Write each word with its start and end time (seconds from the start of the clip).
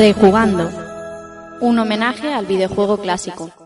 Rejugando. 0.00 0.70
Un 1.60 1.78
homenaje 1.78 2.32
al 2.32 2.46
videojuego 2.46 2.96
clásico. 2.96 3.59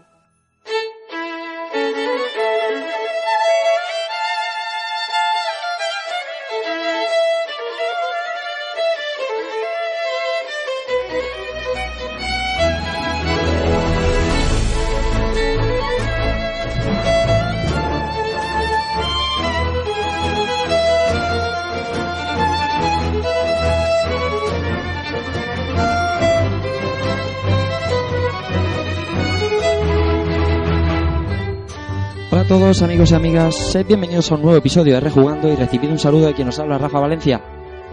Todos 32.74 32.90
amigos 32.90 33.12
y 33.12 33.14
amigas, 33.14 33.54
sed 33.54 33.86
bienvenidos 33.86 34.32
a 34.32 34.34
un 34.34 34.42
nuevo 34.42 34.58
episodio 34.58 34.94
de 34.94 35.00
Rejugando 35.00 35.48
y 35.48 35.54
recibid 35.54 35.90
un 35.90 35.98
saludo 36.00 36.26
de 36.26 36.34
quien 36.34 36.48
nos 36.48 36.58
habla 36.58 36.76
Rafa 36.76 36.98
Valencia. 36.98 37.40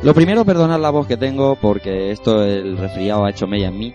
Lo 0.02 0.12
primero, 0.16 0.44
perdonad 0.44 0.80
la 0.80 0.90
voz 0.90 1.06
que 1.06 1.18
tengo 1.18 1.56
porque 1.56 2.10
esto, 2.10 2.44
el 2.44 2.76
resfriado 2.80 3.24
ha 3.24 3.30
hecho 3.30 3.46
mella 3.46 3.68
en 3.68 3.78
mí. 3.78 3.94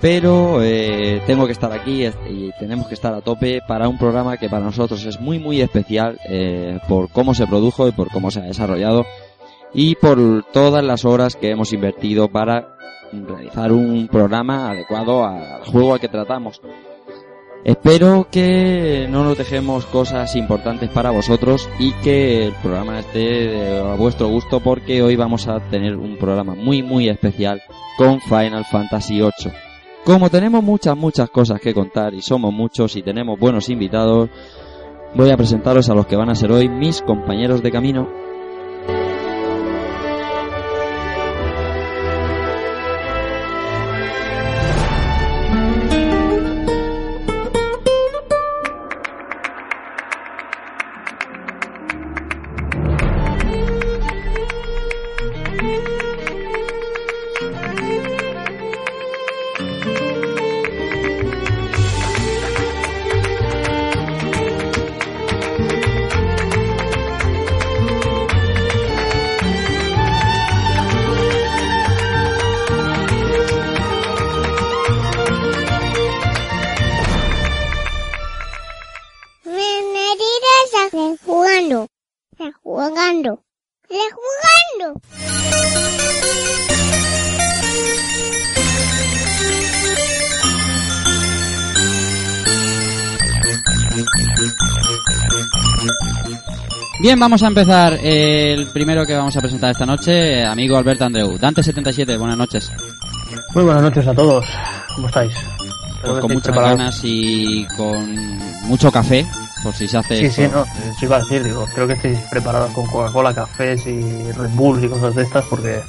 Pero 0.00 0.62
eh, 0.62 1.20
tengo 1.26 1.46
que 1.46 1.52
estar 1.52 1.72
aquí 1.72 2.06
y 2.06 2.52
tenemos 2.60 2.86
que 2.86 2.94
estar 2.94 3.12
a 3.12 3.22
tope 3.22 3.60
para 3.66 3.88
un 3.88 3.98
programa 3.98 4.36
que 4.36 4.48
para 4.48 4.64
nosotros 4.64 5.04
es 5.04 5.20
muy 5.20 5.40
muy 5.40 5.60
especial 5.60 6.20
eh, 6.28 6.78
por 6.86 7.10
cómo 7.10 7.34
se 7.34 7.48
produjo 7.48 7.88
y 7.88 7.90
por 7.90 8.08
cómo 8.12 8.30
se 8.30 8.38
ha 8.38 8.44
desarrollado 8.44 9.04
y 9.74 9.96
por 9.96 10.44
todas 10.52 10.84
las 10.84 11.04
horas 11.04 11.34
que 11.34 11.50
hemos 11.50 11.72
invertido 11.72 12.28
para 12.28 12.76
realizar 13.10 13.72
un 13.72 14.06
programa 14.06 14.70
adecuado 14.70 15.24
al 15.24 15.64
juego 15.64 15.94
al 15.94 15.98
que 15.98 16.08
tratamos. 16.08 16.60
Espero 17.64 18.28
que 18.30 19.06
no 19.10 19.24
nos 19.24 19.36
dejemos 19.36 19.84
cosas 19.86 20.34
importantes 20.36 20.88
para 20.90 21.10
vosotros 21.10 21.68
y 21.78 21.92
que 21.92 22.46
el 22.46 22.52
programa 22.52 23.00
esté 23.00 23.78
a 23.80 23.94
vuestro 23.94 24.28
gusto 24.28 24.60
porque 24.60 25.02
hoy 25.02 25.16
vamos 25.16 25.48
a 25.48 25.58
tener 25.68 25.96
un 25.96 26.16
programa 26.16 26.54
muy 26.54 26.82
muy 26.82 27.08
especial 27.08 27.60
con 27.96 28.20
Final 28.20 28.64
Fantasy 28.64 29.20
VIII. 29.20 29.52
Como 30.04 30.30
tenemos 30.30 30.62
muchas 30.62 30.96
muchas 30.96 31.30
cosas 31.30 31.60
que 31.60 31.74
contar 31.74 32.14
y 32.14 32.22
somos 32.22 32.54
muchos 32.54 32.94
y 32.96 33.02
tenemos 33.02 33.38
buenos 33.38 33.68
invitados, 33.68 34.30
voy 35.14 35.30
a 35.30 35.36
presentaros 35.36 35.90
a 35.90 35.94
los 35.94 36.06
que 36.06 36.16
van 36.16 36.30
a 36.30 36.36
ser 36.36 36.52
hoy 36.52 36.68
mis 36.68 37.02
compañeros 37.02 37.62
de 37.62 37.72
camino. 37.72 38.27
Vamos 97.18 97.42
a 97.42 97.48
empezar. 97.48 97.98
El 98.02 98.66
primero 98.68 99.04
que 99.04 99.14
vamos 99.14 99.36
a 99.36 99.40
presentar 99.40 99.70
esta 99.72 99.84
noche, 99.84 100.44
amigo 100.44 100.76
Alberto 100.76 101.04
Andreu. 101.04 101.36
Dante77, 101.38 102.16
buenas 102.18 102.36
noches. 102.38 102.70
Muy 103.54 103.64
buenas 103.64 103.82
noches 103.82 104.06
a 104.06 104.14
todos. 104.14 104.46
¿Cómo 104.94 105.08
estáis? 105.08 105.34
Pues 106.02 106.20
con 106.20 106.32
muchas 106.32 106.54
ganas 106.54 107.00
y 107.02 107.66
con 107.76 108.38
mucho 108.68 108.92
café, 108.92 109.26
por 109.64 109.74
si 109.74 109.88
se 109.88 109.98
hace 109.98 110.16
Sí, 110.18 110.26
esto. 110.26 110.42
sí, 110.42 110.48
no. 110.54 110.62
Eso 110.92 111.04
iba 111.06 111.16
a 111.16 111.20
decir, 111.20 111.42
digo, 111.42 111.66
creo 111.74 111.86
que 111.88 111.94
estáis 111.94 112.18
preparados 112.30 112.72
con 112.72 112.86
Coca-Cola, 112.86 113.34
cafés 113.34 113.84
y 113.86 114.30
Red 114.32 114.50
Bulls 114.50 114.84
y 114.84 114.88
cosas 114.88 115.14
de 115.16 115.22
estas 115.24 115.44
porque, 115.46 115.82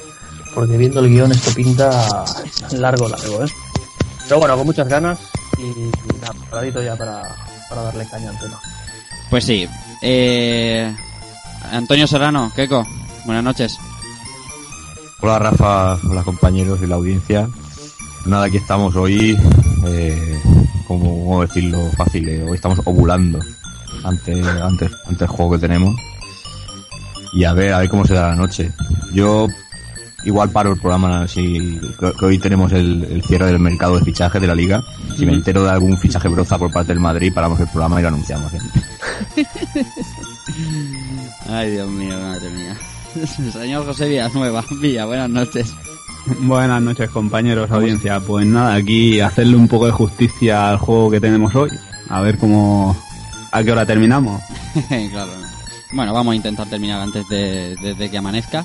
porque 0.56 0.78
viendo 0.78 1.00
el 1.02 1.10
guion 1.10 1.32
esto 1.32 1.52
pinta 1.54 2.26
largo, 2.72 3.08
largo, 3.08 3.44
¿eh? 3.44 3.50
Pero 4.28 4.40
bueno, 4.40 4.58
con 4.58 4.66
muchas 4.66 4.88
ganas 4.88 5.20
y, 5.60 5.62
y 5.64 5.92
nada, 6.22 6.34
preparadito 6.34 6.82
ya 6.82 6.96
para, 6.96 7.22
para 7.70 7.84
darle 7.84 8.08
caña 8.10 8.32
al 8.32 8.40
tema. 8.40 8.60
Pues 9.30 9.46
sí. 9.46 9.70
Eh, 10.02 10.92
Antonio 11.72 12.08
Serrano, 12.08 12.52
Keiko, 12.56 12.86
buenas 13.26 13.44
noches. 13.44 13.78
Hola 15.22 15.40
Rafa, 15.40 15.96
hola 16.08 16.24
compañeros 16.24 16.80
y 16.82 16.88
la 16.88 16.96
audiencia. 16.96 17.50
Nada, 18.26 18.46
aquí 18.46 18.58
estamos 18.58 18.96
hoy, 18.96 19.38
eh, 19.86 20.42
como 20.88 21.42
decirlo 21.42 21.92
fácil, 21.98 22.28
eh, 22.30 22.44
hoy 22.44 22.56
estamos 22.56 22.80
ovulando 22.86 23.40
ante, 24.04 24.42
ante, 24.62 24.90
ante 25.06 25.24
el 25.24 25.30
juego 25.30 25.52
que 25.52 25.60
tenemos. 25.60 25.96
Y 27.34 27.44
a 27.44 27.54
ver, 27.54 27.74
a 27.74 27.80
ver 27.80 27.90
cómo 27.90 28.06
se 28.06 28.14
da 28.14 28.30
la 28.30 28.36
noche. 28.36 28.72
Yo 29.14 29.48
igual 30.26 30.50
paro 30.50 30.72
el 30.74 30.80
programa 30.80 31.28
si 31.28 31.80
que, 32.00 32.12
que 32.18 32.26
hoy 32.26 32.38
tenemos 32.40 32.72
el, 32.74 33.04
el 33.06 33.24
cierre 33.24 33.48
del 33.48 33.60
mercado 33.60 33.98
de 34.00 34.06
fichajes 34.06 34.42
de 34.42 34.48
la 34.48 34.56
liga. 34.56 34.84
Si 35.18 35.26
me 35.26 35.34
entero 35.34 35.64
de 35.64 35.72
algún 35.72 35.98
fichaje 35.98 36.28
broza 36.28 36.58
por 36.58 36.72
parte 36.72 36.94
del 36.94 37.00
Madrid, 37.02 37.32
paramos 37.34 37.60
el 37.60 37.68
programa 37.68 38.00
y 38.00 38.04
lo 38.04 38.08
anunciamos. 38.10 38.52
¿eh? 38.54 39.46
Ay, 41.50 41.72
Dios 41.72 41.90
mío, 41.90 42.16
madre 42.20 42.50
mía. 42.50 42.76
Señor 43.54 43.86
José 43.86 44.08
Villanueva, 44.08 44.64
Villa, 44.82 45.06
buenas 45.06 45.30
noches. 45.30 45.74
Buenas 46.42 46.82
noches 46.82 47.10
compañeros, 47.10 47.72
audiencia. 47.72 48.20
Pues 48.20 48.46
nada, 48.46 48.76
aquí 48.76 49.20
hacerle 49.20 49.56
un 49.56 49.68
poco 49.68 49.86
de 49.88 49.92
justicia 49.92 50.70
al 50.70 50.78
juego 50.78 51.10
que 51.10 51.20
tenemos 51.20 51.54
hoy. 51.56 51.70
A 52.10 52.22
ver 52.22 52.38
cómo... 52.38 52.96
¿A 53.52 53.64
qué 53.64 53.72
hora 53.72 53.86
terminamos? 53.86 54.42
claro. 55.12 55.32
Bueno, 55.92 56.14
vamos 56.14 56.34
a 56.34 56.36
intentar 56.36 56.68
terminar 56.70 57.02
antes 57.02 57.28
de, 57.30 57.76
de- 57.82 57.96
de 57.96 58.12
que 58.12 58.18
amanezca. 58.18 58.64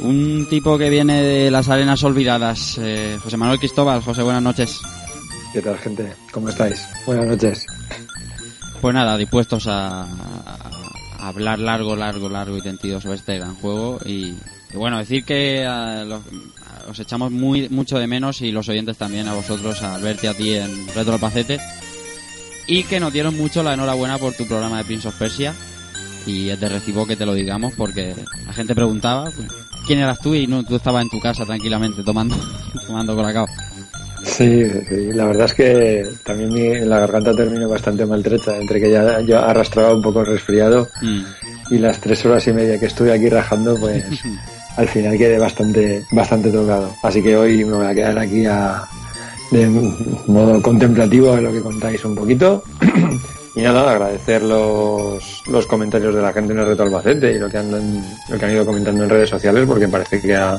Un 0.00 0.46
tipo 0.50 0.76
que 0.76 0.90
viene 0.90 1.22
de 1.22 1.50
las 1.50 1.68
arenas 1.68 2.02
olvidadas, 2.04 2.78
eh, 2.78 3.18
José 3.22 3.36
Manuel 3.36 3.58
Cristóbal. 3.58 4.02
José, 4.02 4.22
buenas 4.22 4.42
noches. 4.42 4.80
¿Qué 5.52 5.62
tal, 5.62 5.78
gente? 5.78 6.12
¿Cómo 6.32 6.48
estáis? 6.48 6.82
Buenas 7.06 7.26
noches. 7.26 7.66
Pues 8.80 8.94
nada, 8.94 9.16
dispuestos 9.16 9.66
a, 9.66 10.02
a 10.02 11.28
hablar 11.28 11.58
largo, 11.58 11.96
largo, 11.96 12.28
largo 12.28 12.58
y 12.58 12.62
tendido 12.62 13.00
sobre 13.00 13.16
este 13.16 13.38
gran 13.38 13.54
juego. 13.54 13.98
Y, 14.04 14.34
y 14.72 14.76
bueno, 14.76 14.98
decir 14.98 15.24
que 15.24 15.64
a 15.64 16.04
los- 16.04 16.20
a- 16.26 16.90
os 16.90 16.98
echamos 16.98 17.30
muy 17.30 17.68
mucho 17.70 17.98
de 17.98 18.06
menos 18.06 18.42
y 18.42 18.50
los 18.52 18.68
oyentes 18.68 18.98
también 18.98 19.28
a 19.28 19.32
vosotros, 19.34 19.80
a 19.82 19.98
y 20.00 20.26
a 20.26 20.34
ti 20.34 20.54
en 20.54 20.86
Retro 20.94 21.14
Albacete. 21.14 21.60
Y 22.66 22.82
que 22.84 22.98
nos 23.00 23.12
dieron 23.12 23.36
mucho 23.36 23.62
la 23.62 23.74
enhorabuena 23.74 24.18
por 24.18 24.34
tu 24.34 24.46
programa 24.46 24.78
de 24.78 24.84
Prince 24.84 25.08
of 25.08 25.14
Persia. 25.14 25.54
Y 26.26 26.48
es 26.48 26.58
de 26.58 26.68
recibo 26.68 27.06
que 27.06 27.16
te 27.16 27.26
lo 27.26 27.34
digamos 27.34 27.74
porque 27.74 28.14
la 28.46 28.52
gente 28.54 28.74
preguntaba 28.74 29.24
pues, 29.30 29.46
quién 29.86 29.98
eras 30.00 30.18
tú 30.20 30.34
y 30.34 30.46
no, 30.46 30.62
tú 30.64 30.76
estabas 30.76 31.02
en 31.02 31.10
tu 31.10 31.20
casa 31.20 31.44
tranquilamente 31.44 32.02
tomando, 32.02 32.36
tomando 32.86 33.14
colacao. 33.14 33.46
Sí, 34.22 34.64
sí, 34.88 35.12
la 35.12 35.26
verdad 35.26 35.44
es 35.44 35.54
que 35.54 36.06
también 36.24 36.52
mi, 36.52 36.86
la 36.86 37.00
garganta 37.00 37.34
terminó 37.34 37.68
bastante 37.68 38.06
maltrecha, 38.06 38.56
entre 38.56 38.80
que 38.80 38.90
ya 38.90 39.20
yo 39.20 39.38
arrastraba 39.38 39.94
un 39.94 40.00
poco 40.02 40.24
resfriado 40.24 40.88
Mm. 41.02 41.22
y 41.74 41.78
las 41.78 42.00
tres 42.00 42.24
horas 42.24 42.46
y 42.48 42.52
media 42.54 42.78
que 42.80 42.86
estuve 42.86 43.12
aquí 43.12 43.28
rajando, 43.28 43.76
pues 43.76 44.02
al 44.76 44.88
final 44.88 45.18
quedé 45.18 45.38
bastante, 45.38 46.04
bastante 46.12 46.50
tocado. 46.50 46.94
Así 47.02 47.22
que 47.22 47.36
hoy 47.36 47.64
me 47.66 47.72
voy 47.76 47.86
a 47.86 47.94
quedar 47.94 48.18
aquí 48.18 48.46
a, 48.46 48.84
de 49.50 49.68
modo 50.26 50.60
contemplativo 50.62 51.36
de 51.36 51.42
lo 51.42 51.52
que 51.52 51.60
contáis 51.60 52.02
un 52.06 52.14
poquito. 52.14 52.62
Y 53.56 53.62
nada, 53.62 53.88
agradecer 53.92 54.42
los, 54.42 55.42
los 55.46 55.66
comentarios 55.66 56.14
de 56.14 56.20
la 56.22 56.32
gente 56.32 56.52
en 56.52 56.58
el 56.58 56.66
reto 56.66 56.82
Albacete 56.82 57.32
y 57.32 57.38
lo 57.38 57.48
que 57.48 57.58
han, 57.58 58.02
lo 58.28 58.38
que 58.38 58.44
han 58.44 58.50
ido 58.52 58.66
comentando 58.66 59.04
en 59.04 59.10
redes 59.10 59.30
sociales 59.30 59.64
porque 59.66 59.86
parece 59.86 60.20
que 60.20 60.34
ha, 60.34 60.58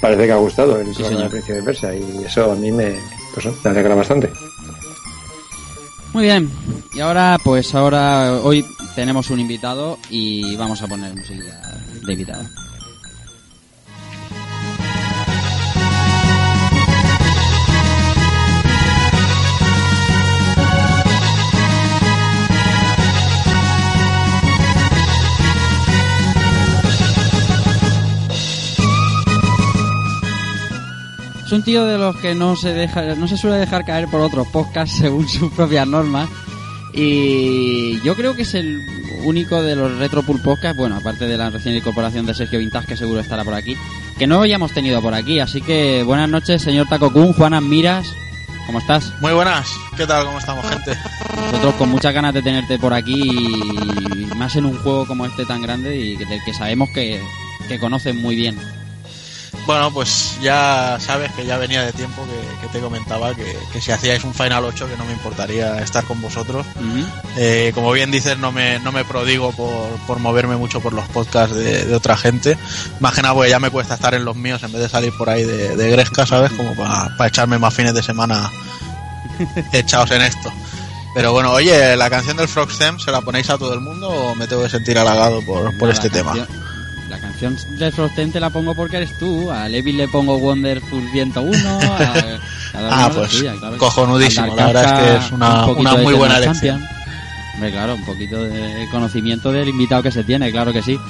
parece 0.00 0.26
que 0.26 0.32
ha 0.32 0.36
gustado 0.36 0.78
el 0.78 0.94
Sí, 0.94 1.02
señor. 1.02 1.28
Príncipe 1.28 1.54
de 1.54 1.62
Persia 1.64 1.94
y 1.94 2.24
eso 2.24 2.52
a 2.52 2.54
mí 2.54 2.70
me, 2.70 2.94
pues, 3.34 3.46
me 3.64 3.70
alegra 3.70 3.94
bastante. 3.96 4.30
Muy 6.12 6.24
bien, 6.24 6.50
y 6.94 7.00
ahora 7.00 7.38
pues 7.42 7.74
ahora 7.74 8.40
hoy 8.42 8.64
tenemos 8.94 9.30
un 9.30 9.40
invitado 9.40 9.98
y 10.08 10.56
vamos 10.56 10.80
a 10.80 10.86
poner 10.86 11.14
música 11.14 11.60
de 12.06 12.12
invitado. 12.12 12.44
Es 31.48 31.52
un 31.52 31.62
tío 31.62 31.86
de 31.86 31.96
los 31.96 32.14
que 32.16 32.34
no 32.34 32.56
se 32.56 32.74
deja, 32.74 33.00
no 33.14 33.26
se 33.26 33.38
suele 33.38 33.56
dejar 33.56 33.86
caer 33.86 34.06
por 34.08 34.20
otros 34.20 34.46
podcasts 34.48 34.96
según 34.98 35.26
sus 35.26 35.50
propias 35.50 35.88
normas. 35.88 36.28
Y 36.92 38.02
yo 38.02 38.14
creo 38.16 38.36
que 38.36 38.42
es 38.42 38.52
el 38.52 38.86
único 39.24 39.62
de 39.62 39.74
los 39.74 39.96
Retropool 39.96 40.42
Podcast, 40.42 40.76
bueno, 40.76 40.96
aparte 40.96 41.26
de 41.26 41.38
la 41.38 41.48
recién 41.48 41.74
incorporación 41.74 42.26
de 42.26 42.34
Sergio 42.34 42.58
Vintage, 42.58 42.88
que 42.88 42.96
seguro 42.98 43.20
estará 43.20 43.44
por 43.44 43.54
aquí, 43.54 43.78
que 44.18 44.26
no 44.26 44.42
hayamos 44.42 44.72
tenido 44.72 45.00
por 45.00 45.14
aquí. 45.14 45.40
Así 45.40 45.62
que 45.62 46.02
buenas 46.02 46.28
noches, 46.28 46.60
señor 46.60 46.86
Taco 46.86 47.10
Kun, 47.10 47.32
Juanas 47.32 47.62
Miras, 47.62 48.12
¿cómo 48.66 48.80
estás? 48.80 49.10
Muy 49.22 49.32
buenas, 49.32 49.70
¿qué 49.96 50.06
tal? 50.06 50.26
¿Cómo 50.26 50.38
estamos, 50.40 50.68
gente? 50.68 50.98
Nosotros 51.46 51.74
con 51.76 51.88
muchas 51.88 52.12
ganas 52.12 52.34
de 52.34 52.42
tenerte 52.42 52.78
por 52.78 52.92
aquí, 52.92 53.22
y 53.22 54.26
más 54.36 54.54
en 54.56 54.66
un 54.66 54.76
juego 54.76 55.06
como 55.06 55.24
este 55.24 55.46
tan 55.46 55.62
grande 55.62 55.96
y 55.96 56.16
del 56.16 56.44
que 56.44 56.52
sabemos 56.52 56.90
que, 56.90 57.22
que 57.68 57.78
conocen 57.78 58.20
muy 58.20 58.36
bien. 58.36 58.58
Bueno, 59.68 59.90
pues 59.90 60.38
ya 60.40 60.96
sabes 60.98 61.30
que 61.32 61.44
ya 61.44 61.58
venía 61.58 61.82
de 61.82 61.92
tiempo 61.92 62.24
que, 62.24 62.66
que 62.66 62.72
te 62.72 62.80
comentaba 62.80 63.34
que, 63.34 63.54
que, 63.70 63.82
si 63.82 63.92
hacíais 63.92 64.24
un 64.24 64.32
Final 64.32 64.64
8 64.64 64.88
que 64.88 64.96
no 64.96 65.04
me 65.04 65.12
importaría 65.12 65.82
estar 65.82 66.04
con 66.04 66.22
vosotros. 66.22 66.64
Uh 66.76 66.80
-huh. 66.80 67.06
eh, 67.36 67.72
como 67.74 67.92
bien 67.92 68.10
dices, 68.10 68.38
no 68.38 68.50
me, 68.50 68.78
no 68.78 68.92
me 68.92 69.04
prodigo 69.04 69.52
por, 69.52 69.90
por 70.06 70.20
moverme 70.20 70.56
mucho 70.56 70.80
por 70.80 70.94
los 70.94 71.06
podcasts 71.08 71.54
de, 71.54 71.84
de, 71.84 71.94
otra 71.94 72.16
gente. 72.16 72.56
Más 73.00 73.12
que 73.12 73.20
nada 73.20 73.34
porque 73.34 73.50
ya 73.50 73.60
me 73.60 73.68
cuesta 73.68 73.92
estar 73.92 74.14
en 74.14 74.24
los 74.24 74.36
míos 74.36 74.62
en 74.62 74.72
vez 74.72 74.80
de 74.80 74.88
salir 74.88 75.12
por 75.18 75.28
ahí 75.28 75.44
de, 75.44 75.76
de 75.76 75.90
Gresca, 75.90 76.24
¿sabes? 76.24 76.50
Como 76.52 76.74
para 76.74 77.14
pa 77.18 77.26
echarme 77.26 77.58
más 77.58 77.74
fines 77.74 77.92
de 77.92 78.02
semana 78.02 78.50
echados 79.74 80.10
en 80.12 80.22
esto. 80.22 80.50
Pero 81.14 81.32
bueno, 81.34 81.52
oye, 81.52 81.94
la 81.94 82.08
canción 82.08 82.38
del 82.38 82.48
Frog 82.48 82.70
Them, 82.78 82.98
¿se 82.98 83.12
la 83.12 83.20
ponéis 83.20 83.50
a 83.50 83.58
todo 83.58 83.74
el 83.74 83.80
mundo 83.80 84.08
o 84.08 84.34
me 84.34 84.46
tengo 84.46 84.62
que 84.62 84.70
sentir 84.70 84.96
halagado 84.96 85.42
por, 85.42 85.76
por 85.76 85.90
este 85.90 86.08
tema? 86.08 86.32
Canción 87.20 87.54
la 87.54 87.58
canción 87.58 87.78
de 87.78 87.92
Frosten 87.92 88.32
te 88.32 88.40
la 88.40 88.50
pongo 88.50 88.74
porque 88.74 88.98
eres 88.98 89.16
tú. 89.18 89.50
A 89.50 89.68
Levi 89.68 89.92
le 89.92 90.08
pongo 90.08 90.36
Wonderful 90.36 91.02
101. 91.10 91.68
A, 91.68 91.78
a 91.78 92.40
ah, 92.74 93.10
pues 93.14 93.42
claro. 93.42 93.78
cojonudísimo. 93.78 94.54
La 94.54 94.66
verdad 94.66 94.84
es 94.84 94.92
que 95.02 95.26
es 95.26 95.32
una, 95.32 95.66
un 95.66 95.78
una 95.78 95.96
muy 95.96 96.14
buena 96.14 96.38
elección. 96.38 96.84
Hombre, 97.54 97.72
claro, 97.72 97.94
un 97.96 98.04
poquito 98.04 98.44
de 98.44 98.86
conocimiento 98.90 99.50
del 99.50 99.68
invitado 99.68 100.02
que 100.02 100.12
se 100.12 100.22
tiene, 100.22 100.50
claro 100.52 100.72
que 100.72 100.82
sí. 100.82 100.98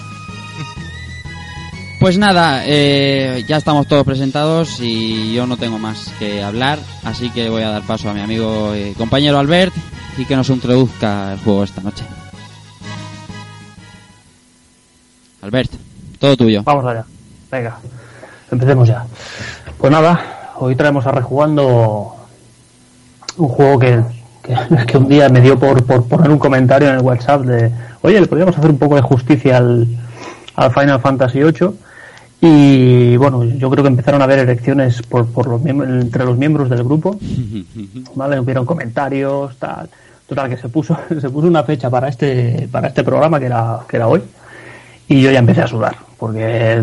Pues 2.00 2.16
nada, 2.16 2.62
eh, 2.64 3.44
ya 3.48 3.56
estamos 3.56 3.88
todos 3.88 4.04
presentados 4.04 4.78
y 4.78 5.34
yo 5.34 5.48
no 5.48 5.56
tengo 5.56 5.80
más 5.80 6.12
que 6.20 6.44
hablar, 6.44 6.78
así 7.02 7.28
que 7.30 7.48
voy 7.48 7.64
a 7.64 7.70
dar 7.70 7.82
paso 7.82 8.08
a 8.08 8.14
mi 8.14 8.20
amigo 8.20 8.72
y 8.76 8.92
compañero 8.92 9.36
Albert 9.36 9.74
y 10.16 10.24
que 10.24 10.36
nos 10.36 10.48
introduzca 10.48 11.32
el 11.32 11.40
juego 11.40 11.64
esta 11.64 11.80
noche. 11.80 12.04
Albert. 15.42 15.87
Todo 16.18 16.36
tuyo. 16.36 16.62
Vamos 16.64 16.84
allá. 16.84 17.04
Venga, 17.50 17.78
empecemos 18.50 18.88
ya. 18.88 19.06
Pues 19.78 19.92
nada, 19.92 20.52
hoy 20.56 20.74
traemos 20.74 21.06
a 21.06 21.12
Rejugando 21.12 22.14
un 23.36 23.48
juego 23.48 23.78
que, 23.78 24.02
que, 24.42 24.56
que 24.86 24.98
un 24.98 25.08
día 25.08 25.28
me 25.28 25.40
dio 25.40 25.58
por, 25.58 25.84
por, 25.84 26.04
poner 26.04 26.30
un 26.30 26.38
comentario 26.38 26.88
en 26.88 26.96
el 26.96 27.02
WhatsApp 27.02 27.42
de, 27.42 27.70
oye, 28.02 28.20
le 28.20 28.26
podríamos 28.26 28.58
hacer 28.58 28.70
un 28.70 28.78
poco 28.78 28.96
de 28.96 29.02
justicia 29.02 29.58
al, 29.58 29.86
al 30.56 30.72
Final 30.72 31.00
Fantasy 31.00 31.42
VIII. 31.42 31.70
Y 32.40 33.16
bueno, 33.16 33.44
yo 33.44 33.68
creo 33.70 33.82
que 33.82 33.88
empezaron 33.88 34.20
a 34.20 34.24
haber 34.24 34.40
elecciones 34.40 35.02
por, 35.02 35.26
por 35.26 35.48
los 35.48 35.64
entre 35.66 36.24
los 36.24 36.36
miembros 36.36 36.68
del 36.68 36.82
grupo. 36.82 37.16
¿Vale? 38.14 38.40
Hubieron 38.40 38.66
comentarios, 38.66 39.56
tal. 39.56 39.88
Total, 40.26 40.50
que 40.50 40.56
se 40.56 40.68
puso, 40.68 40.96
se 41.20 41.30
puso 41.30 41.46
una 41.46 41.62
fecha 41.62 41.88
para 41.88 42.08
este, 42.08 42.68
para 42.70 42.88
este 42.88 43.04
programa 43.04 43.38
que 43.38 43.46
era, 43.46 43.80
que 43.88 43.96
era 43.96 44.08
hoy 44.08 44.22
y 45.08 45.22
yo 45.22 45.30
ya 45.30 45.38
empecé 45.38 45.62
a 45.62 45.66
sudar, 45.66 45.96
porque 46.18 46.80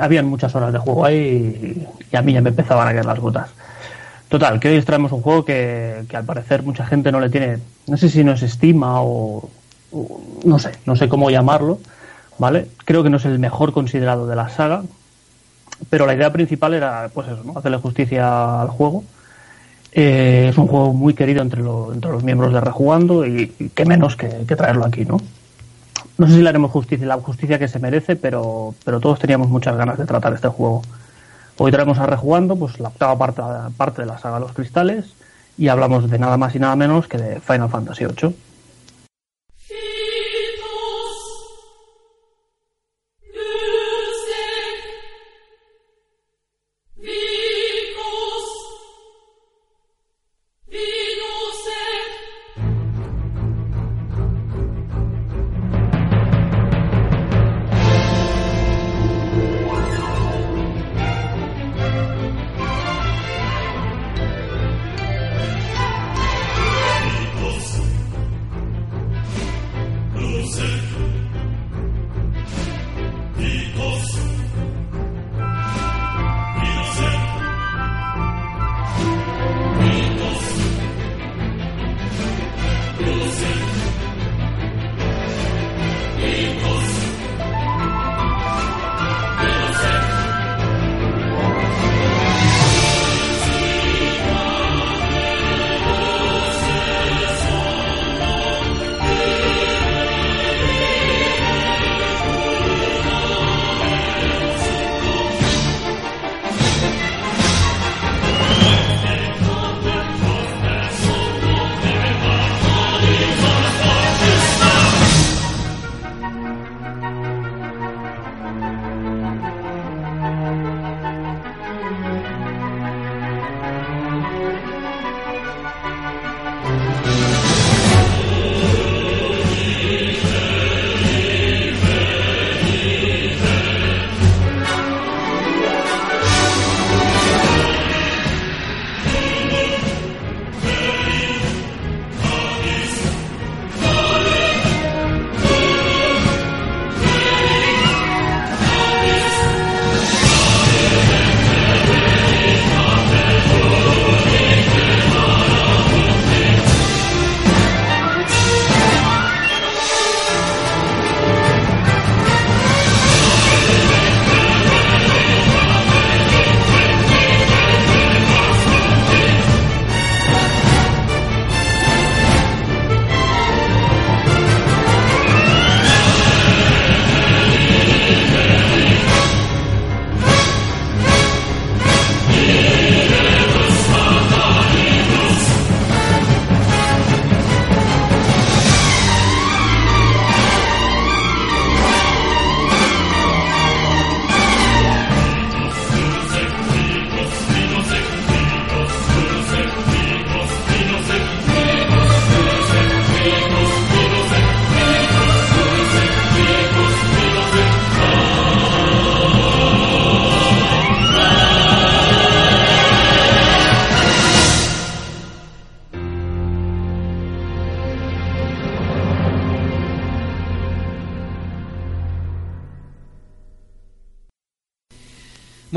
habían 0.00 0.26
muchas 0.26 0.54
horas 0.54 0.72
de 0.72 0.78
juego 0.78 1.04
ahí 1.04 1.86
y, 2.12 2.16
a 2.16 2.22
mí 2.22 2.32
ya 2.32 2.40
me 2.40 2.50
empezaban 2.50 2.86
a 2.86 2.92
caer 2.92 3.04
las 3.04 3.18
gotas. 3.18 3.50
Total, 4.28 4.58
que 4.58 4.68
hoy 4.68 4.82
traemos 4.82 5.12
un 5.12 5.20
juego 5.20 5.44
que, 5.44 6.04
que, 6.08 6.16
al 6.16 6.24
parecer 6.24 6.62
mucha 6.62 6.86
gente 6.86 7.12
no 7.12 7.20
le 7.20 7.28
tiene, 7.28 7.58
no 7.86 7.96
sé 7.96 8.08
si 8.08 8.24
no 8.24 8.32
es 8.32 8.42
estima 8.42 9.02
o, 9.02 9.48
o, 9.92 10.20
no 10.44 10.58
sé, 10.58 10.72
no 10.86 10.96
sé 10.96 11.08
cómo 11.08 11.30
llamarlo, 11.30 11.78
¿vale? 12.38 12.68
Creo 12.84 13.02
que 13.02 13.10
no 13.10 13.16
es 13.16 13.24
el 13.24 13.38
mejor 13.38 13.72
considerado 13.72 14.26
de 14.26 14.36
la 14.36 14.48
saga, 14.48 14.82
pero 15.90 16.06
la 16.06 16.14
idea 16.14 16.32
principal 16.32 16.74
era, 16.74 17.10
pues 17.12 17.28
eso, 17.28 17.42
¿no? 17.44 17.58
Hacerle 17.58 17.78
justicia 17.78 18.62
al 18.62 18.68
juego. 18.68 19.04
Eh, 19.92 20.48
es 20.50 20.58
un 20.58 20.66
juego 20.66 20.92
muy 20.92 21.14
querido 21.14 21.42
entre, 21.42 21.62
lo, 21.62 21.92
entre 21.92 22.10
los 22.10 22.22
miembros 22.22 22.52
de 22.52 22.60
Rejugando 22.60 23.26
y, 23.26 23.52
y 23.58 23.68
qué 23.70 23.84
menos 23.86 24.14
que, 24.14 24.28
que 24.46 24.56
traerlo 24.56 24.84
aquí, 24.84 25.04
¿no? 25.04 25.18
No 26.18 26.26
sé 26.26 26.34
si 26.34 26.42
le 26.42 26.48
haremos 26.48 26.70
justicia, 26.70 27.06
la 27.06 27.16
justicia 27.16 27.58
que 27.58 27.68
se 27.68 27.78
merece, 27.78 28.16
pero, 28.16 28.74
pero 28.84 29.00
todos 29.00 29.18
teníamos 29.18 29.48
muchas 29.48 29.76
ganas 29.76 29.98
de 29.98 30.06
tratar 30.06 30.32
este 30.32 30.48
juego. 30.48 30.82
Hoy 31.58 31.70
traemos 31.72 31.98
a 31.98 32.06
Rejugando 32.06 32.56
pues, 32.56 32.80
la 32.80 32.88
octava 32.88 33.16
parte, 33.18 33.42
parte 33.76 34.02
de 34.02 34.06
la 34.06 34.18
saga 34.18 34.40
Los 34.40 34.52
Cristales 34.52 35.06
y 35.58 35.68
hablamos 35.68 36.10
de 36.10 36.18
nada 36.18 36.36
más 36.36 36.54
y 36.54 36.58
nada 36.58 36.76
menos 36.76 37.08
que 37.08 37.18
de 37.18 37.40
Final 37.40 37.68
Fantasy 37.68 38.04
VIII. 38.04 38.36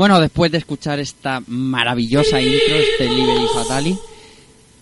Bueno, 0.00 0.18
después 0.18 0.50
de 0.50 0.56
escuchar 0.56 0.98
esta 0.98 1.42
maravillosa 1.46 2.40
intro, 2.40 2.74
este 2.74 3.04
Liberi 3.04 3.46
Fatali, 3.52 3.98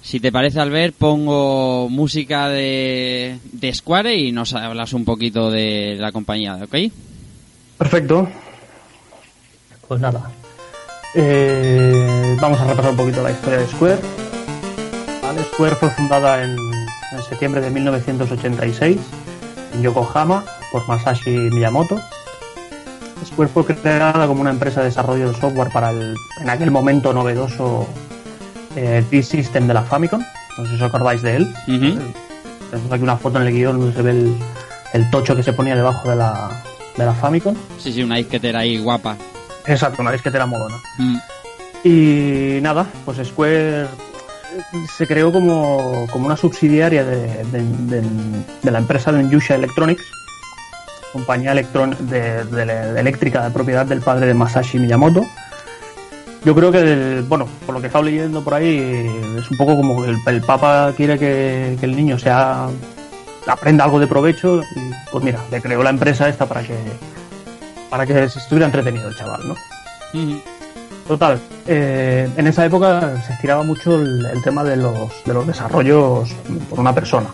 si 0.01 0.21
te 0.21 0.31
parece, 0.31 0.61
Albert, 0.61 0.95
pongo 0.95 1.89
música 1.89 2.49
de, 2.49 3.41
de 3.51 3.75
Square 3.75 4.15
y 4.15 4.31
nos 4.31 4.55
hablas 4.55 4.93
un 4.93 5.05
poquito 5.05 5.51
de 5.51 5.97
la 5.99 6.13
compañía, 6.13 6.61
¿ok? 6.63 6.93
Perfecto. 7.79 8.29
Pues 9.89 10.01
nada. 10.01 10.31
Eh, 11.17 12.37
vamos 12.41 12.61
a 12.61 12.69
repasar 12.69 12.93
un 12.93 12.97
poquito 12.99 13.21
la 13.21 13.33
historia 13.33 13.59
de 13.59 13.67
Square. 13.67 13.99
¿Vale? 15.21 15.43
Square 15.53 15.75
fue 15.75 15.91
fundada 15.91 16.45
en, 16.45 16.57
en 16.57 17.23
septiembre 17.29 17.61
de 17.61 17.71
1986 17.71 18.97
en 19.75 19.83
Yokohama 19.83 20.45
por 20.71 20.87
Masashi 20.87 21.31
Miyamoto. 21.31 22.01
Square 23.25 23.51
fue 23.53 23.65
creada 23.65 24.27
como 24.27 24.41
una 24.41 24.51
empresa 24.51 24.81
de 24.81 24.87
desarrollo 24.87 25.31
de 25.33 25.39
software 25.41 25.71
para 25.73 25.91
el, 25.91 26.15
en 26.41 26.51
aquel 26.51 26.71
momento 26.71 27.13
novedoso 27.13 27.87
eh, 28.77 29.05
D-System 29.11 29.67
de 29.67 29.75
la 29.75 29.83
Famicom. 29.83 30.23
No 30.57 30.65
sé 30.65 30.71
si 30.71 30.77
os 30.77 30.83
acordáis 30.83 31.23
de 31.23 31.37
él. 31.37 31.55
Tenemos 32.71 32.93
aquí 32.93 33.03
una 33.03 33.17
foto 33.17 33.41
en 33.41 33.47
el 33.47 33.53
guion 33.55 33.79
donde 33.79 33.95
se 33.95 34.03
ve 34.03 34.11
el, 34.11 34.37
el 34.93 35.11
tocho 35.11 35.35
que 35.37 35.43
se 35.43 35.53
ponía 35.53 35.75
debajo 35.77 36.09
de 36.11 36.17
la, 36.17 36.51
de 36.97 37.05
la 37.07 37.15
Famicom. 37.15 37.55
Sí, 37.79 37.93
sí, 37.93 38.03
una 38.03 38.17
disquetera 38.17 38.61
ahí 38.61 38.79
guapa. 38.79 39.17
Exacto, 39.67 40.03
una 40.03 40.13
disquetera 40.13 40.47
modona. 40.47 40.77
Mm. 40.99 41.17
Y 41.85 42.59
nada, 42.63 42.87
pues 43.05 43.19
Square 43.27 43.87
se 44.97 45.07
creó 45.07 45.31
como, 45.33 46.07
como 46.11 46.27
una 46.27 46.37
subsidiaria 46.37 47.05
de, 47.05 47.45
de- 47.45 48.01
de- 48.01 48.09
de 48.63 48.71
la 48.71 48.79
empresa 48.79 49.13
de 49.13 49.29
Yusha 49.29 49.55
Electronics, 49.55 50.03
compañía 51.13 51.53
electron- 51.55 51.97
de, 51.99 52.45
de- 52.45 52.65
de 52.67 53.01
eléctrica 53.01 53.45
de 53.45 53.51
propiedad 53.51 53.87
del 53.87 54.01
padre 54.01 54.27
de 54.27 54.35
Masashi 54.35 54.79
Miyamoto. 54.79 55.25
Yo 56.45 56.55
creo 56.55 56.71
que, 56.71 56.79
el- 56.81 57.23
bueno, 57.29 57.47
por 57.67 57.75
lo 57.75 57.81
que 57.81 57.87
he 57.87 57.89
estado 57.89 58.05
leyendo 58.05 58.43
por 58.45 58.55
ahí, 58.55 59.11
es 59.39 59.51
un 59.51 59.57
poco 59.57 59.77
como 59.77 60.03
que 60.03 60.11
el, 60.11 60.19
el 60.27 60.41
Papa 60.43 60.93
quiere 60.97 61.19
que, 61.19 61.77
que 61.81 61.87
el 61.87 61.97
niño 61.97 62.19
sea 62.19 62.69
aprenda 63.47 63.85
algo 63.85 63.99
de 63.99 64.07
provecho 64.07 64.61
y 64.77 64.91
pues 65.11 65.25
mira, 65.25 65.41
le 65.51 65.61
creó 65.63 65.83
la 65.83 65.91
empresa 65.91 66.29
esta 66.29 66.47
para 66.47 66.63
que 66.63 66.77
para 67.89 68.05
que 68.05 68.29
se 68.29 68.39
estuviera 68.39 68.67
entretenido 68.67 69.09
el 69.09 69.17
chaval, 69.17 69.49
¿no? 69.49 69.55
Total, 71.07 71.41
eh, 71.67 72.29
en 72.37 72.47
esa 72.47 72.67
época 72.67 73.23
se 73.27 73.33
estiraba 73.33 73.63
mucho 73.63 73.95
el, 73.95 74.27
el 74.27 74.43
tema 74.43 74.63
de 74.63 74.77
los, 74.77 75.11
de 75.25 75.33
los 75.33 75.47
desarrollos 75.47 76.29
por 76.69 76.79
una 76.81 76.95
persona. 76.95 77.29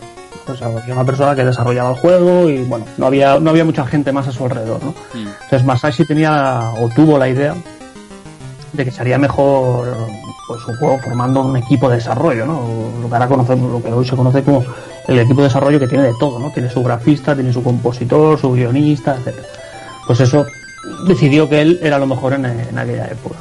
Sea, 0.57 0.67
había 0.67 0.93
una 0.93 1.05
persona 1.05 1.35
que 1.35 1.43
desarrollaba 1.45 1.89
el 1.91 1.95
juego 1.95 2.49
y 2.49 2.63
bueno, 2.63 2.85
no 2.97 3.05
había, 3.07 3.39
no 3.39 3.49
había 3.49 3.65
mucha 3.65 3.85
gente 3.85 4.11
más 4.11 4.27
a 4.27 4.31
su 4.31 4.43
alrededor, 4.43 4.83
¿no? 4.83 4.91
Mm. 5.13 5.27
Entonces 5.43 5.63
Masashi 5.65 6.05
tenía 6.05 6.71
o 6.79 6.89
tuvo 6.89 7.17
la 7.17 7.27
idea 7.29 7.55
de 8.73 8.85
que 8.85 8.91
sería 8.91 9.17
mejor 9.17 9.87
pues 10.47 10.65
un 10.67 10.75
juego 10.77 10.99
formando 10.99 11.41
un 11.41 11.55
equipo 11.57 11.89
de 11.89 11.95
desarrollo, 11.95 12.45
¿no? 12.45 12.61
Lo 13.01 13.07
que 13.07 13.13
ahora 13.15 13.27
conocemos, 13.27 13.71
lo 13.71 13.81
que 13.81 13.91
hoy 13.91 14.05
se 14.05 14.15
conoce 14.15 14.43
como 14.43 14.63
el 15.07 15.19
equipo 15.19 15.41
de 15.41 15.47
desarrollo 15.47 15.79
que 15.79 15.87
tiene 15.87 16.03
de 16.05 16.13
todo, 16.19 16.37
¿no? 16.39 16.51
Tiene 16.51 16.69
su 16.69 16.83
grafista, 16.83 17.33
tiene 17.33 17.51
su 17.51 17.63
compositor, 17.63 18.39
su 18.39 18.51
guionista, 18.51 19.15
etcétera. 19.15 19.47
Pues 20.05 20.19
eso 20.19 20.45
decidió 21.07 21.49
que 21.49 21.61
él 21.61 21.79
era 21.81 21.97
lo 21.97 22.05
mejor 22.05 22.33
en, 22.33 22.45
en 22.45 22.77
aquella 22.77 23.07
época. 23.07 23.37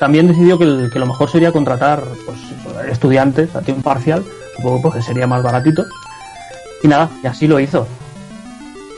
También 0.00 0.26
decidió 0.28 0.56
que, 0.58 0.64
el- 0.64 0.90
que 0.92 0.98
lo 0.98 1.06
mejor 1.06 1.28
sería 1.30 1.52
contratar 1.52 2.02
pues, 2.24 2.38
estudiantes 2.90 3.54
a 3.54 3.60
tiempo 3.60 3.82
parcial, 3.82 4.24
supongo 4.56 4.82
porque 4.82 5.02
sería 5.02 5.26
más 5.26 5.42
baratito. 5.42 5.84
Y 6.82 6.88
nada, 6.88 7.10
y 7.22 7.26
así 7.26 7.46
lo 7.46 7.60
hizo. 7.60 7.86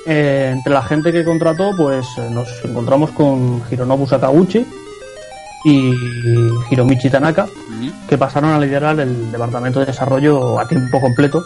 Eh, 0.06 0.50
entre 0.52 0.72
la 0.72 0.82
gente 0.82 1.12
que 1.12 1.24
contrató, 1.24 1.70
pues 1.76 2.06
eh, 2.18 2.28
nos 2.30 2.48
encontramos 2.64 3.10
con 3.10 3.62
Hironobu 3.70 4.06
Sakaguchi 4.06 4.66
y 5.64 5.92
Hiromichi 6.70 7.08
Tanaka, 7.08 7.46
que 8.08 8.18
pasaron 8.18 8.50
a 8.50 8.58
liderar 8.58 9.00
el 9.00 9.32
departamento 9.32 9.80
de 9.80 9.86
desarrollo 9.86 10.58
a 10.60 10.68
tiempo 10.68 11.00
completo, 11.00 11.42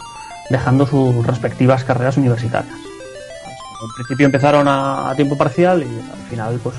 dejando 0.51 0.87
sus 0.87 1.25
respectivas 1.25 1.85
carreras 1.85 2.17
universitarias. 2.17 2.75
Al 2.75 3.95
principio 3.95 4.27
empezaron 4.27 4.67
a, 4.67 5.11
a 5.11 5.15
tiempo 5.15 5.37
parcial 5.39 5.83
y 5.83 5.85
al 5.85 6.29
final 6.29 6.61
pues 6.61 6.75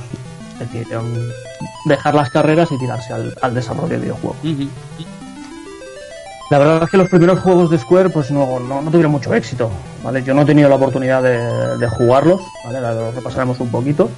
decidieron 0.60 1.06
dejar 1.86 2.14
las 2.14 2.30
carreras 2.30 2.70
y 2.74 2.78
tirarse 2.78 3.14
al, 3.14 3.34
al 3.42 3.54
desarrollo 3.54 3.88
de 3.88 4.00
videojuegos. 4.00 4.38
La 6.50 6.58
verdad 6.58 6.84
es 6.84 6.90
que 6.90 6.98
los 6.98 7.10
primeros 7.10 7.40
juegos 7.42 7.70
de 7.70 7.78
Square 7.78 8.10
pues 8.10 8.32
no, 8.32 8.60
no, 8.60 8.82
tuvieron 8.90 9.12
mucho 9.12 9.34
éxito, 9.36 9.70
¿vale? 10.04 10.24
Yo 10.24 10.34
no 10.34 10.42
he 10.42 10.46
tenido 10.46 10.68
la 10.68 10.76
oportunidad 10.76 11.22
de, 11.22 11.88
jugarlos, 11.90 12.42
¿vale? 12.66 12.82
Lo 12.82 13.12
repasaremos 13.12 13.60
un 13.60 13.70
poquito. 13.70 14.10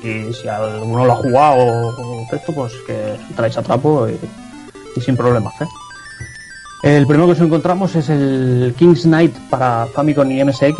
Si, 0.00 0.48
alguno 0.48 1.04
lo 1.04 1.12
ha 1.12 1.16
jugado 1.16 1.88
o, 1.98 2.26
esto, 2.32 2.52
pues 2.54 2.72
que 2.86 3.18
traéis 3.36 3.58
a 3.58 3.62
trapo 3.62 4.08
y, 4.08 4.18
y 4.96 5.00
sin 5.02 5.16
problemas, 5.16 5.52
¿eh? 5.60 5.66
El 6.84 7.06
primero 7.06 7.26
que 7.26 7.32
nos 7.32 7.42
encontramos 7.42 7.94
es 7.96 8.08
el 8.08 8.74
King's 8.78 9.02
Knight 9.02 9.36
para 9.50 9.86
Famicom 9.86 10.30
y 10.30 10.42
MSX. 10.42 10.78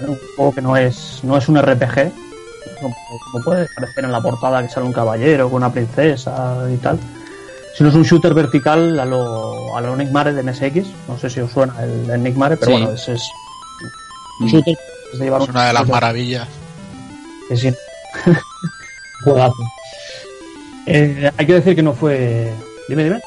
Un 0.00 0.18
juego 0.36 0.52
que 0.52 0.60
no 0.60 0.76
es, 0.76 1.20
no 1.22 1.38
es 1.38 1.48
un 1.48 1.56
RPG, 1.56 2.12
como, 2.80 2.94
como 3.32 3.44
puede 3.44 3.66
parecer 3.74 4.04
en 4.04 4.12
la 4.12 4.20
portada 4.20 4.62
que 4.62 4.68
sale 4.68 4.84
un 4.84 4.92
caballero 4.92 5.48
con 5.48 5.58
una 5.58 5.72
princesa 5.72 6.66
y 6.70 6.76
tal 6.76 6.98
sino 7.76 7.88
es 7.90 7.94
un 7.94 8.02
shooter 8.02 8.32
vertical 8.34 8.98
a 8.98 9.04
lo, 9.04 9.76
a 9.76 9.80
lo 9.80 9.94
Enigmare 9.94 10.32
de 10.32 10.42
MSX. 10.42 10.86
No 11.08 11.18
sé 11.18 11.28
si 11.30 11.40
os 11.40 11.50
suena 11.52 11.74
el 11.82 12.08
Enigmare, 12.10 12.56
pero 12.56 12.72
Sí. 12.72 12.78
bueno, 12.82 12.90
ese 12.96 13.12
es 13.14 13.22
un 14.40 14.46
Mm. 14.46 14.50
shooter. 14.50 14.76
Es 15.12 15.18
de 15.18 15.24
llevar 15.24 15.42
Es 15.42 15.48
un- 15.48 15.54
una 15.54 15.66
de 15.66 15.72
las 15.72 15.88
maravillas. 15.88 16.48
que 17.48 17.56
sí. 17.56 17.72
Juegazo. 19.24 19.54
Eh, 20.86 21.30
hay 21.36 21.46
que 21.46 21.54
decir 21.54 21.74
que 21.74 21.82
no 21.82 21.92
fue. 21.94 22.52
Dime, 22.88 23.04
dime. 23.04 23.20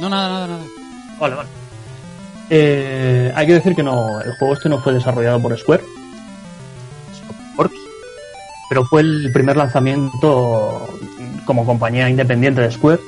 No, 0.00 0.08
nada, 0.08 0.28
nada, 0.28 0.46
nada. 0.48 0.64
Vale, 1.18 1.34
vale. 1.36 1.48
Eh, 2.50 3.32
hay 3.34 3.46
que 3.46 3.54
decir 3.54 3.74
que 3.74 3.82
no, 3.82 4.20
el 4.20 4.32
juego 4.38 4.54
este 4.54 4.68
no 4.68 4.80
fue 4.80 4.92
desarrollado 4.94 5.40
por 5.40 5.56
Square, 5.58 5.82
pero 8.68 8.84
fue 8.84 9.00
el 9.02 9.30
primer 9.32 9.56
lanzamiento 9.56 10.88
como 11.44 11.64
compañía 11.64 12.08
independiente 12.08 12.60
de 12.60 12.70
Square 12.70 13.00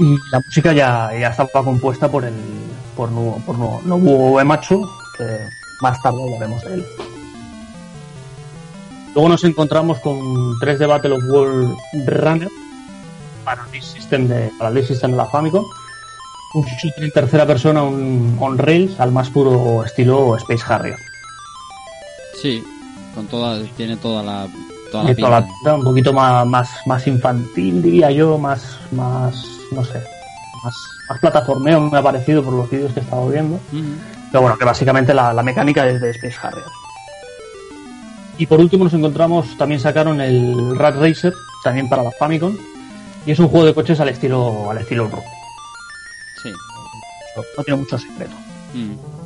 y 0.00 0.16
la 0.30 0.40
música 0.40 0.72
ya, 0.72 1.10
ya 1.18 1.28
estaba 1.28 1.48
compuesta 1.64 2.08
por 2.10 2.24
el 2.24 2.34
por, 2.94 3.10
Nu- 3.10 3.40
por 3.46 3.56
Nobuo 3.58 4.38
que 5.16 5.24
más 5.80 6.00
tarde 6.02 6.18
hablaremos 6.22 6.62
de 6.64 6.74
él. 6.74 6.86
Luego 9.14 9.28
nos 9.30 9.42
encontramos 9.44 9.98
con 10.00 10.18
3D 10.60 10.86
Battle 10.86 11.12
of 11.14 11.24
World 11.24 11.76
Runner 12.06 12.48
para 13.44 13.66
el 13.72 13.82
System 13.82 14.28
de, 14.28 14.50
para 14.58 14.70
el 14.70 14.86
System 14.86 15.12
de 15.12 15.16
la 15.16 15.26
Famicom 15.26 15.64
un 16.54 16.64
shooter 16.64 17.04
en 17.04 17.10
tercera 17.10 17.46
persona 17.46 17.82
un 17.82 18.36
on 18.40 18.56
rails 18.58 18.98
al 19.00 19.12
más 19.12 19.28
puro 19.30 19.84
estilo 19.84 20.34
Space 20.36 20.64
Harrier. 20.66 20.96
Sí, 22.40 22.64
con 23.18 23.26
toda, 23.26 23.60
tiene 23.76 23.96
toda 23.96 24.22
la, 24.22 24.46
toda 24.92 25.02
la 25.12 25.74
un 25.74 25.82
poquito 25.82 26.12
más, 26.12 26.46
más, 26.46 26.70
más 26.86 27.04
infantil, 27.08 27.82
diría 27.82 28.12
yo, 28.12 28.38
más, 28.38 28.78
más, 28.92 29.34
no 29.72 29.84
sé, 29.84 30.00
más, 30.62 30.74
más 31.08 31.18
plataformeo 31.18 31.80
me 31.80 31.98
ha 31.98 32.02
parecido 32.02 32.44
por 32.44 32.52
los 32.52 32.70
vídeos 32.70 32.92
que 32.92 33.00
he 33.00 33.02
estado 33.02 33.28
viendo. 33.28 33.58
Pero 34.30 34.42
bueno, 34.42 34.56
que 34.56 34.64
básicamente 34.64 35.12
la, 35.12 35.32
la 35.32 35.42
mecánica 35.42 35.88
es 35.88 36.00
de 36.00 36.10
Space 36.10 36.36
Harrier. 36.40 36.64
Y 38.38 38.46
por 38.46 38.60
último 38.60 38.84
nos 38.84 38.94
encontramos, 38.94 39.58
también 39.58 39.80
sacaron 39.80 40.20
el 40.20 40.78
Rat 40.78 40.94
Racer, 40.94 41.34
también 41.64 41.88
para 41.88 42.04
la 42.04 42.12
Famicom, 42.12 42.56
y 43.26 43.32
es 43.32 43.38
un 43.40 43.48
juego 43.48 43.66
de 43.66 43.74
coches 43.74 43.98
al 43.98 44.10
estilo, 44.10 44.70
al 44.70 44.78
estilo 44.78 45.08
Ru. 45.08 45.20
Sí. 46.40 46.52
No, 47.34 47.42
no 47.56 47.64
tiene 47.64 47.80
mucho 47.80 47.98
secreto. 47.98 48.36
Mm. 48.74 49.17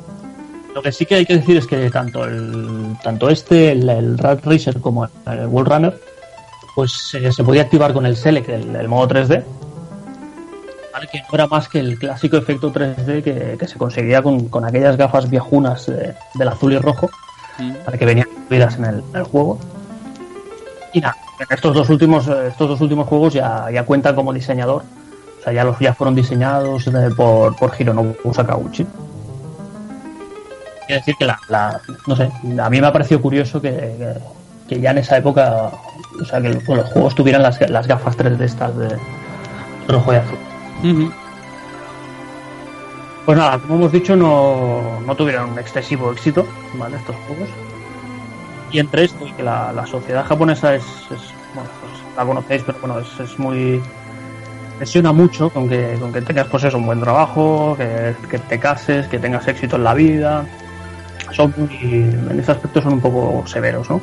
Lo 0.73 0.81
que 0.81 0.91
sí 0.91 1.05
que 1.05 1.15
hay 1.15 1.25
que 1.25 1.37
decir 1.37 1.57
es 1.57 1.67
que 1.67 1.89
tanto 1.89 2.25
el 2.25 2.95
tanto 3.03 3.29
este, 3.29 3.71
el, 3.71 3.87
el 3.89 4.17
Rat 4.17 4.43
Racer 4.45 4.79
como 4.79 5.05
el 5.05 5.45
World 5.47 5.71
Runner, 5.71 5.99
pues 6.75 7.13
eh, 7.13 7.31
se 7.31 7.43
podía 7.43 7.61
activar 7.61 7.93
con 7.93 8.05
el 8.05 8.15
Select, 8.17 8.49
el, 8.49 8.75
el 8.75 8.87
modo 8.87 9.07
3D, 9.09 9.43
¿vale? 10.91 11.07
que 11.11 11.19
no 11.19 11.25
era 11.33 11.45
más 11.47 11.67
que 11.69 11.79
el 11.79 11.99
clásico 11.99 12.37
efecto 12.37 12.73
3D 12.73 13.21
que, 13.23 13.55
que 13.59 13.67
se 13.67 13.77
conseguía 13.77 14.23
con, 14.23 14.49
con 14.49 14.65
aquellas 14.65 14.97
gafas 14.97 15.29
viejunas 15.29 15.85
de- 15.85 16.15
del 16.33 16.47
azul 16.47 16.73
y 16.73 16.77
rojo, 16.79 17.09
Mm. 17.59 17.71
¿vale? 17.85 17.99
que 17.99 18.05
venían 18.05 18.27
incluidas 18.35 18.75
en 18.77 18.85
el, 18.85 18.95
en 19.11 19.15
el 19.15 19.23
juego. 19.25 19.59
Y 20.91 20.99
nada, 21.01 21.15
en 21.39 21.45
estos 21.51 21.75
dos 21.75 21.87
últimos, 21.91 22.27
eh, 22.27 22.47
estos 22.47 22.67
dos 22.67 22.81
últimos 22.81 23.07
juegos 23.07 23.31
ya, 23.31 23.69
ya 23.71 23.83
cuentan 23.85 24.15
como 24.15 24.33
diseñador, 24.33 24.81
o 25.39 25.43
sea, 25.43 25.53
ya 25.53 25.63
los 25.63 25.77
ya 25.77 25.93
fueron 25.93 26.15
diseñados 26.15 26.87
eh, 26.87 26.91
por, 27.15 27.55
por 27.55 27.71
Hironobu 27.79 28.33
Sakaguchi. 28.33 28.87
Quiero 30.85 30.99
decir 30.99 31.15
que 31.17 31.25
la, 31.25 31.39
la- 31.47 31.81
no 32.07 32.15
sé, 32.15 32.29
a 32.61 32.69
mí 32.69 32.81
me 32.81 32.87
ha 32.87 32.91
parecido 32.93 33.21
curioso 33.21 33.61
que, 33.61 33.71
que, 33.71 34.13
que 34.67 34.81
ya 34.81 34.91
en 34.91 34.97
esa 34.99 35.17
época, 35.17 35.71
o 36.21 36.25
sea, 36.25 36.41
que 36.41 36.49
los, 36.49 36.67
los 36.67 36.89
juegos 36.89 37.15
tuvieran 37.15 37.41
las, 37.41 37.59
las 37.69 37.87
gafas 37.87 38.17
3D 38.17 38.41
estas 38.45 38.77
de 38.77 38.89
rojo 39.87 40.13
y 40.13 40.15
azul. 40.17 40.37
Pues 43.25 43.37
nada, 43.37 43.57
como 43.59 43.75
hemos 43.75 43.91
dicho, 43.91 44.15
no, 44.17 44.99
no 45.05 45.15
tuvieron 45.15 45.51
un 45.51 45.59
excesivo 45.59 46.11
éxito, 46.11 46.45
¿vale? 46.77 46.97
Estos 46.97 47.15
juegos. 47.27 47.47
Y 48.71 48.79
entre 48.79 49.05
esto 49.05 49.25
que 49.37 49.43
la, 49.43 49.71
la 49.71 49.85
sociedad 49.85 50.25
japonesa 50.25 50.75
es, 50.75 50.83
es- 50.83 51.33
bueno, 51.53 51.69
pues 51.79 51.93
la 52.17 52.25
conocéis, 52.25 52.63
pero 52.65 52.79
bueno, 52.79 52.99
es, 52.99 53.19
es 53.19 53.39
muy 53.39 53.81
presiona 54.77 55.13
mucho 55.13 55.49
con 55.51 55.69
que, 55.69 55.95
con 55.99 56.11
que 56.11 56.21
tengas 56.21 56.47
pues 56.47 56.63
eso, 56.65 56.77
un 56.77 56.85
buen 56.87 56.99
trabajo, 56.99 57.75
que, 57.77 58.15
que 58.29 58.39
te 58.39 58.59
cases, 58.59 59.07
que 59.07 59.19
tengas 59.19 59.47
éxito 59.47 59.75
en 59.77 59.83
la 59.85 59.93
vida. 59.93 60.45
Son 61.31 61.53
muy, 61.57 61.69
en 61.81 62.39
ese 62.39 62.51
aspecto 62.51 62.81
son 62.81 62.93
un 62.93 63.01
poco 63.01 63.43
severos, 63.47 63.89
¿no? 63.89 64.01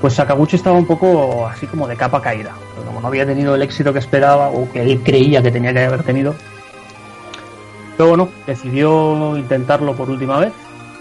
Pues 0.00 0.14
Sakaguchi 0.14 0.56
estaba 0.56 0.78
un 0.78 0.86
poco 0.86 1.46
así 1.46 1.66
como 1.66 1.86
de 1.88 1.96
capa 1.96 2.20
caída. 2.20 2.52
Como 2.86 3.00
no 3.00 3.08
había 3.08 3.26
tenido 3.26 3.54
el 3.54 3.62
éxito 3.62 3.92
que 3.92 3.98
esperaba 3.98 4.48
o 4.48 4.70
que 4.70 4.82
él 4.82 5.00
creía 5.02 5.42
que 5.42 5.50
tenía 5.50 5.72
que 5.72 5.84
haber 5.84 6.02
tenido. 6.02 6.34
Pero 7.96 8.10
bueno, 8.10 8.28
decidió 8.46 9.36
intentarlo 9.36 9.96
por 9.96 10.10
última 10.10 10.38
vez, 10.38 10.52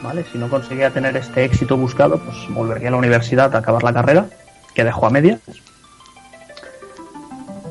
¿vale? 0.02 0.24
Si 0.32 0.38
no 0.38 0.50
conseguía 0.50 0.92
tener 0.92 1.16
este 1.18 1.44
éxito 1.44 1.76
buscado, 1.76 2.18
pues 2.20 2.38
volvería 2.50 2.88
a 2.88 2.92
la 2.92 2.98
universidad 2.98 3.54
a 3.54 3.60
acabar 3.60 3.84
la 3.84 3.92
carrera, 3.94 4.28
que 4.74 4.84
dejó 4.86 5.08
a 5.08 5.10
medias. 5.10 5.42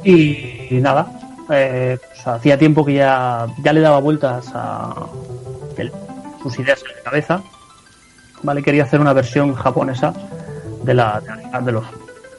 Y, 0.04 0.68
nada, 0.72 1.06
eh, 1.50 1.96
pues 2.06 2.26
hacía 2.26 2.58
tiempo 2.58 2.84
que 2.84 2.94
ya, 2.94 3.46
ya 3.62 3.72
le 3.72 3.80
daba 3.80 3.98
vueltas 4.00 4.52
a 4.54 4.94
sus 6.42 6.58
ideas 6.58 6.82
en 6.82 6.96
la 6.96 7.02
cabeza, 7.02 7.42
¿vale? 8.44 8.62
Quería 8.62 8.84
hacer 8.84 9.00
una 9.00 9.12
versión 9.12 9.54
japonesa 9.54 10.12
de 10.84 10.94
la 10.94 11.20
de 11.60 11.72
los 11.72 11.84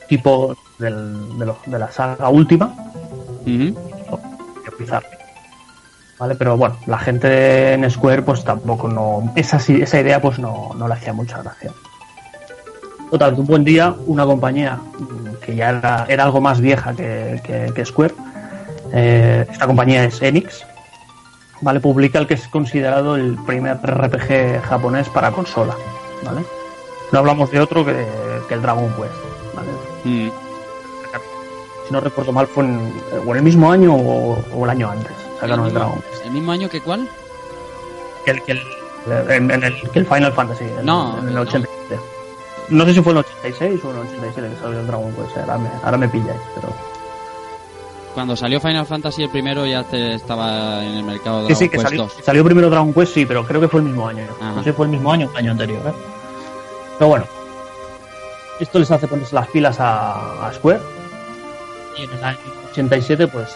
tipos 0.08 0.58
del- 0.80 1.38
de, 1.38 1.46
los- 1.46 1.58
de 1.66 1.80
la 1.80 1.92
saga 1.92 2.30
última 2.30 2.74
Ujú. 3.42 3.76
utilizarlo. 4.68 5.10
¿Vale? 6.18 6.36
Pero 6.36 6.56
bueno, 6.56 6.78
la 6.86 6.98
gente 6.98 7.74
en 7.74 7.90
Square 7.92 8.22
pues 8.22 8.44
tampoco 8.46 8.88
no... 8.88 9.34
Esa, 9.36 9.60
sí- 9.60 9.82
esa 9.82 10.00
idea 10.00 10.22
pues 10.22 10.40
no, 10.40 10.72
no 10.78 10.88
le 10.88 10.94
hacía 10.94 11.12
mucha 11.12 11.42
gracia. 11.42 11.72
Total, 13.12 13.34
un 13.34 13.46
buen 13.46 13.64
día 13.64 13.94
una 14.08 14.26
compañía 14.26 14.80
que 15.46 15.56
ya 15.56 15.70
era, 15.70 16.06
era 16.08 16.24
algo 16.24 16.40
más 16.42 16.60
vieja 16.62 16.94
que, 16.96 17.42
que- 17.44 17.72
que 17.76 17.86
Square, 17.86 18.16
eh, 18.94 19.46
esta 19.52 19.68
compañía 19.68 20.06
es 20.06 20.22
Enix, 20.22 20.66
¿vale? 21.66 21.80
Publica 21.80 22.20
el 22.20 22.28
que 22.28 22.36
es 22.36 22.48
considerado 22.48 23.16
el 23.16 23.38
primer 23.44 23.78
RPG 23.78 24.62
japonés 24.62 25.10
para 25.10 25.32
consola, 25.32 25.76
¿vale? 26.24 26.46
No 27.12 27.20
hablamos 27.20 27.50
de 27.50 27.60
otro 27.60 27.84
que, 27.84 28.06
que 28.48 28.54
el 28.54 28.62
Dragon 28.62 28.88
Quest, 28.94 29.56
¿vale? 29.56 29.70
Mm. 30.04 30.30
Si 31.88 31.94
no 31.94 32.00
recuerdo 32.02 32.32
mal 32.32 32.46
fue 32.48 32.66
en, 32.66 32.94
o 33.26 33.32
en 33.32 33.38
el 33.38 33.44
mismo 33.44 33.72
año 33.72 33.96
o, 33.96 34.38
o 34.54 34.64
el 34.64 34.70
año 34.70 34.90
antes, 34.92 35.12
sacaron 35.40 35.66
el 35.68 35.74
Dragon 35.74 36.04
¿El 36.24 36.32
mismo 36.32 36.52
año 36.52 36.70
que 36.70 36.82
cuál? 36.82 37.08
que 38.26 38.32
el, 38.32 38.44
que 38.44 38.52
el, 38.54 38.62
en, 39.30 39.50
en 39.52 39.64
el, 39.64 39.92
que 39.92 40.00
el 40.00 40.06
Final 40.06 40.34
Fantasy 40.34 40.66
No, 40.84 41.18
en 41.20 41.28
el 41.30 41.34
no. 41.36 41.42
87. 41.42 42.00
No 42.70 42.86
sé 42.86 42.94
si 42.94 43.02
fue 43.02 43.12
en 43.14 43.20
el 43.20 43.26
86 43.26 43.82
o 43.84 43.90
en 43.92 43.96
el 43.98 44.02
87 44.04 44.50
que 44.50 44.62
salió 44.62 44.80
el 44.82 44.88
Dragon 44.88 45.14
Quest, 45.16 45.38
ahora 45.38 45.58
me, 45.58 45.70
ahora 45.84 45.98
me 45.98 46.08
pilláis, 46.10 46.42
pero... 46.56 46.70
Cuando 48.16 48.36
salió 48.36 48.60
Final 48.62 48.86
Fantasy 48.86 49.24
el 49.24 49.30
primero 49.30 49.66
ya 49.68 49.84
te 49.84 50.16
estaba 50.16 50.84
en 50.84 50.96
el 50.96 51.04
mercado 51.04 51.44
de 51.46 51.54
Sí, 51.54 51.56
sí, 51.56 51.68
Dragon 51.68 51.70
que 51.70 51.78
Quest 51.78 51.84
salió, 51.90 52.04
2. 52.04 52.14
salió 52.26 52.44
primero 52.46 52.70
Dragon 52.70 52.94
Quest, 52.94 53.14
sí, 53.14 53.26
pero 53.26 53.46
creo 53.46 53.62
que 53.62 53.68
fue 53.68 53.82
el 53.82 53.86
mismo 53.88 54.08
año. 54.08 54.24
Ajá. 54.40 54.52
No 54.54 54.64
sé 54.64 54.70
si 54.72 54.76
fue 54.76 54.86
el 54.86 54.92
mismo 54.94 55.12
año 55.12 55.30
año 55.36 55.52
anterior, 55.52 55.82
¿eh? 55.86 55.92
Pero 56.98 57.10
bueno, 57.10 57.26
esto 58.60 58.80
les 58.80 58.90
hace 58.90 59.08
ponerse 59.08 59.36
las 59.36 59.48
pilas 59.50 59.80
a, 59.80 60.48
a 60.48 60.54
Square. 60.54 60.80
Y 61.98 62.04
en 62.04 62.10
el 62.12 62.24
año 62.24 62.38
87, 62.72 63.28
pues 63.28 63.56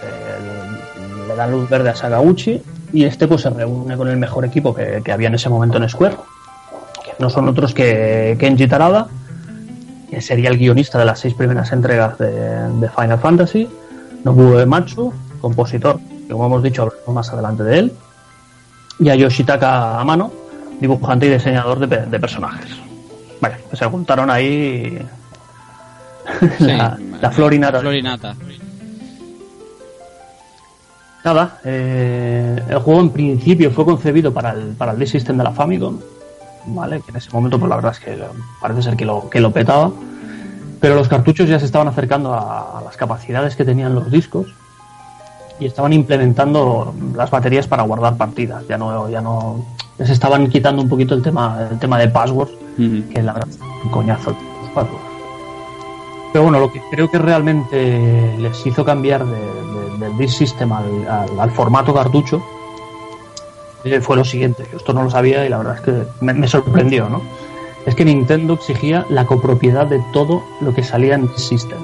le 1.27 1.35
dan 1.35 1.51
luz 1.51 1.69
verde 1.69 1.89
a 1.89 1.95
Sagaguchi. 1.95 2.61
Y 2.91 3.05
este, 3.05 3.27
pues 3.27 3.41
se 3.41 3.49
reúne 3.49 3.95
con 3.95 4.09
el 4.09 4.17
mejor 4.17 4.43
equipo 4.45 4.75
que, 4.75 5.01
que 5.03 5.11
había 5.11 5.29
en 5.29 5.35
ese 5.35 5.47
momento 5.49 5.77
en 5.77 5.87
Square. 5.87 6.17
Que 7.05 7.11
no 7.19 7.29
son 7.29 7.47
otros 7.47 7.73
que 7.73 8.35
Kenji 8.39 8.67
Tarada, 8.67 9.07
que 10.09 10.21
sería 10.21 10.49
el 10.49 10.57
guionista 10.57 10.99
de 10.99 11.05
las 11.05 11.19
seis 11.19 11.33
primeras 11.33 11.71
entregas 11.71 12.17
de, 12.17 12.29
de 12.31 12.89
Final 12.89 13.19
Fantasy. 13.19 13.69
Nobuo 14.23 14.59
Ematsu, 14.59 15.13
compositor, 15.41 15.99
que 16.27 16.33
como 16.33 16.45
hemos 16.45 16.63
dicho, 16.63 16.83
hablaremos 16.83 17.15
más 17.15 17.29
adelante 17.31 17.63
de 17.63 17.79
él. 17.79 17.93
Y 18.99 19.09
a 19.09 19.15
Yoshitaka 19.15 19.99
Amano, 19.99 20.31
dibujante 20.79 21.27
y 21.27 21.29
diseñador 21.29 21.87
de, 21.87 22.05
de 22.05 22.19
personajes. 22.19 22.71
Vale, 23.39 23.55
pues 23.69 23.79
se 23.79 23.85
juntaron 23.85 24.29
ahí 24.29 24.99
Sí, 26.57 26.65
la, 26.65 26.97
la 27.21 27.31
florinata. 27.31 27.79
Florinata. 27.79 28.35
Nada, 31.23 31.59
eh, 31.65 32.63
el 32.69 32.79
juego 32.79 33.01
en 33.01 33.09
principio 33.09 33.71
fue 33.71 33.83
concebido 33.85 34.33
para 34.33 34.51
el, 34.51 34.69
para 34.69 34.93
el 34.93 34.99
Disk 34.99 35.13
System 35.13 35.37
de 35.37 35.43
la 35.43 35.51
Famicom, 35.51 35.97
¿vale? 36.67 37.01
Que 37.01 37.11
en 37.11 37.17
ese 37.17 37.29
momento, 37.31 37.59
pues 37.59 37.69
la 37.69 37.75
verdad 37.75 37.91
es 37.91 37.99
que 37.99 38.17
parece 38.61 38.83
ser 38.83 38.95
que 38.95 39.05
lo, 39.05 39.29
que 39.29 39.41
lo 39.41 39.51
petaba. 39.51 39.91
Pero 40.79 40.95
los 40.95 41.07
cartuchos 41.07 41.49
ya 41.49 41.59
se 41.59 41.65
estaban 41.65 41.87
acercando 41.87 42.33
a, 42.33 42.79
a 42.79 42.81
las 42.81 42.95
capacidades 42.95 43.55
que 43.55 43.65
tenían 43.65 43.93
los 43.95 44.09
discos 44.09 44.47
y 45.59 45.65
estaban 45.65 45.91
implementando 45.91 46.93
las 47.15 47.29
baterías 47.29 47.67
para 47.67 47.83
guardar 47.83 48.15
partidas. 48.15 48.65
Ya 48.67 48.77
no, 48.77 49.09
ya 49.09 49.19
no, 49.21 49.65
se 49.97 50.13
estaban 50.13 50.47
quitando 50.49 50.81
un 50.81 50.87
poquito 50.87 51.15
el 51.15 51.21
tema, 51.21 51.67
el 51.69 51.79
tema 51.79 51.97
de 51.99 52.07
passwords, 52.07 52.53
Ujú. 52.77 53.09
que 53.13 53.21
la 53.21 53.33
verdad 53.33 53.49
es 53.49 53.59
un 53.83 53.91
coñazo 53.91 54.31
los 54.61 54.69
passwords. 54.73 55.03
Pero 56.31 56.43
bueno, 56.43 56.59
lo 56.59 56.71
que 56.71 56.81
creo 56.91 57.09
que 57.11 57.17
realmente 57.17 58.35
les 58.37 58.65
hizo 58.65 58.85
cambiar 58.85 59.25
de- 59.25 59.31
de- 59.35 59.97
del 59.99 60.17
disk 60.17 60.37
system 60.37 60.71
al, 60.71 60.85
al- 61.09 61.39
al 61.39 61.51
formato 61.51 61.93
cartucho 61.93 62.41
eh, 63.83 63.99
fue 63.99 64.15
lo 64.15 64.23
siguiente. 64.23 64.63
Yo 64.71 64.77
esto 64.77 64.93
no 64.93 65.03
lo 65.03 65.09
sabía 65.09 65.45
y 65.45 65.49
la 65.49 65.57
verdad 65.57 65.75
es 65.75 65.81
que 65.81 66.03
me, 66.21 66.33
me 66.33 66.47
sorprendió, 66.47 67.09
¿no? 67.09 67.21
Es 67.89 67.95
que 67.95 68.05
Nintendo 68.05 68.53
exigía 68.53 69.03
la 69.09 69.25
copropiedad 69.25 69.87
de 69.87 69.99
todo 70.13 70.43
lo 70.61 70.73
que 70.75 70.83
salía 70.83 71.15
en 71.15 71.23
disk 71.27 71.39
system. 71.39 71.79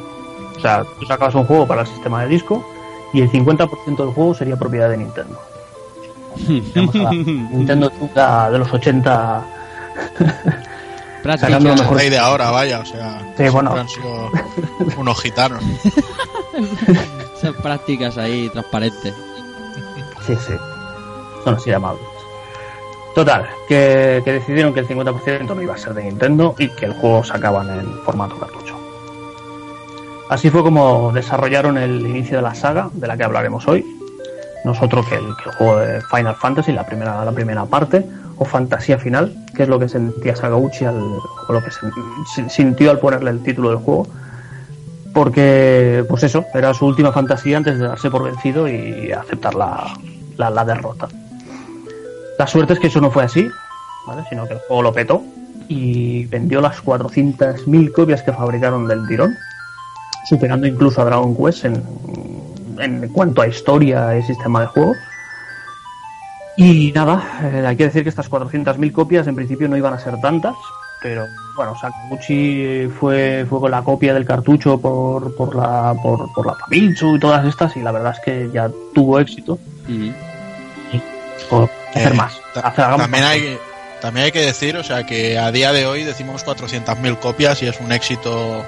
O 0.56 0.60
sea, 0.60 0.84
tú 1.00 1.06
sacabas 1.08 1.34
un 1.34 1.46
juego 1.46 1.65
para 1.65 1.82
el 1.82 1.88
sistema 1.88 2.22
de 2.22 2.28
disco 2.30 2.63
y 3.12 3.22
el 3.22 3.32
50% 3.32 3.98
del 3.98 4.13
juego 4.13 4.36
sería 4.36 4.56
propiedad 4.56 4.88
de 4.89 4.98
Nintendo. 4.98 5.39
Tenemos 6.74 6.94
a 6.96 7.00
la 7.00 7.12
Nintendo 7.12 7.89
chunga 7.98 8.52
de 8.52 8.60
los 8.60 8.72
80 8.72 9.46
Práctica. 11.24 11.48
sacando 11.48 11.70
lo 11.70 11.76
mejor. 11.76 11.98
Rey 11.98 12.10
de 12.12 12.20
ahora, 12.20 12.52
vaya, 12.52 12.82
o 12.82 12.86
sea, 12.86 13.18
Sí, 13.20 13.26
siempre 13.38 13.50
bueno. 13.50 13.72
han 13.74 13.89
sido 13.89 14.30
unos 14.98 15.20
gitanos. 15.22 15.63
Esas 17.38 17.56
prácticas 17.63 18.18
ahí 18.20 18.48
transparentes. 18.50 19.13
Sí, 20.28 20.36
sí. 20.36 20.54
Son 21.44 21.56
así 21.56 21.70
llamables. 21.72 22.04
Total, 23.15 23.47
que, 23.67 24.21
decidieron 24.25 24.73
que 24.73 24.82
el 24.82 24.88
50% 24.88 25.56
no 25.56 25.62
iba 25.62 25.73
a 25.73 25.78
ser 25.78 25.93
de 25.93 26.04
Nintendo 26.04 26.54
y 26.60 26.67
que 26.75 26.86
el 26.86 26.93
juego 26.93 27.23
sacaban 27.23 27.69
en 27.80 27.86
formato 28.04 28.38
cartucho. 28.38 28.75
Así 30.30 30.49
fue 30.49 30.62
como 30.63 31.12
desarrollaron 31.13 31.78
el 31.78 32.06
inicio 32.06 32.38
de 32.38 32.43
la 32.43 32.54
saga 32.54 32.89
de 32.93 33.08
la 33.08 33.15
que 33.15 33.23
hablaremos 33.23 33.65
hoy. 33.69 33.86
Nosotros 34.65 35.06
que 35.08 35.15
el, 35.15 35.25
el 35.28 35.51
juego 35.54 35.78
de 35.78 36.01
Final 36.01 36.36
Fantasy, 36.36 36.73
la 36.73 36.86
primera, 36.86 37.23
la 37.23 37.32
primera 37.32 37.63
parte, 37.65 38.06
o 38.38 38.43
Fantasía 38.43 38.97
Final, 38.97 39.34
que 39.56 39.63
es 39.63 39.69
lo 39.69 39.80
que 39.80 39.88
sentía 39.88 40.36
Sagaguchi 40.36 40.84
al, 40.84 40.97
o 40.99 41.54
lo 41.54 41.63
que 41.63 41.71
se- 41.71 41.80
si- 42.34 42.49
sintió 42.49 42.91
al 42.91 42.99
ponerle 42.99 43.30
el 43.32 43.41
título 43.43 43.69
del 43.69 43.78
juego. 43.78 44.08
Porque, 45.13 46.04
pues 46.10 46.23
eso, 46.23 46.43
era 46.54 46.73
su 46.73 46.86
última 46.86 47.13
fantasía 47.13 47.56
antes 47.58 47.80
de 47.80 47.88
darse 47.88 48.10
por 48.12 48.23
vencido 48.23 48.67
y 48.67 49.12
aceptar 49.13 49.56
la, 49.56 49.93
la, 50.36 50.49
la 50.49 50.65
derrota. 50.65 51.08
La 52.38 52.48
suerte 52.48 52.74
es 52.74 52.80
que 52.80 52.88
eso 52.88 53.02
no 53.02 53.12
fue 53.12 53.24
así, 53.24 53.48
¿vale? 54.08 54.24
sino 54.30 54.48
que 54.48 54.54
el 54.54 54.60
juego 54.60 54.82
lo 54.82 54.93
petó 54.93 55.24
y 55.67 56.26
vendió 56.26 56.62
las 56.62 56.84
400.000 56.84 57.91
copias 57.91 58.21
que 58.21 58.34
fabricaron 58.34 58.88
del 58.88 59.08
tirón, 59.08 59.36
superando 60.30 60.67
incluso 60.67 61.02
a 61.02 61.06
Dragon 61.06 61.36
Quest 61.36 61.65
en, 61.65 61.84
en 62.80 63.08
cuanto 63.10 63.41
a 63.41 63.48
historia 63.48 64.17
y 64.17 64.24
sistema 64.24 64.62
de 64.62 64.67
juego. 64.67 64.93
Y 66.58 66.91
nada, 66.93 67.24
eh, 67.43 67.65
hay 67.65 67.76
que 67.76 67.86
decir 67.86 68.04
que 68.04 68.10
estas 68.10 68.30
400.000 68.30 68.91
copias 68.91 69.28
en 69.28 69.36
principio 69.36 69.67
no 69.67 69.78
iban 69.78 69.93
a 69.93 70.00
ser 70.00 70.19
tantas, 70.21 70.56
pero 71.02 71.26
bueno, 71.56 71.76
Sakaguchi 71.76 72.88
fue, 73.00 73.45
fue 73.50 73.60
con 73.60 73.71
la 73.71 73.82
copia 73.82 74.13
del 74.13 74.26
cartucho 74.26 74.80
por, 74.80 75.36
por 75.36 75.56
la 75.56 75.93
por, 76.02 76.32
por 76.34 76.45
la 76.45 76.56
Famitsu 76.56 77.15
y 77.15 77.19
todas 77.19 77.45
estas 77.45 77.76
y 77.76 77.82
la 77.82 77.91
verdad 77.91 78.13
es 78.17 78.19
que 78.24 78.50
ya 78.54 78.69
tuvo 78.93 79.19
éxito. 79.19 79.60
Por 81.50 81.69
hacer 81.95 82.12
Eh, 82.12 82.15
más. 82.15 82.34
hacer- 82.55 82.73
también 82.97 83.23
más. 83.23 83.31
hay 83.31 83.60
también 84.01 84.25
hay 84.25 84.31
que 84.31 84.41
decir, 84.41 84.77
o 84.77 84.84
sea, 84.84 85.05
que 85.05 85.39
a 85.39 85.51
día 85.51 85.71
de 85.73 85.88
hoy 85.88 86.03
decimos 86.03 86.43
400.000 86.43 87.17
copias 87.17 87.63
y 87.63 87.67
es 87.67 87.79
un 87.79 87.91
éxito 87.91 88.63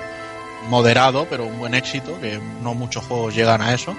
moderado, 0.68 1.28
pero 1.30 1.46
un 1.46 1.60
buen 1.60 1.76
éxito, 1.76 2.20
que 2.20 2.40
no 2.64 2.74
muchos 2.74 3.06
juegos 3.06 3.36
llegan 3.36 3.62
a 3.62 3.74
eso. 3.74 3.96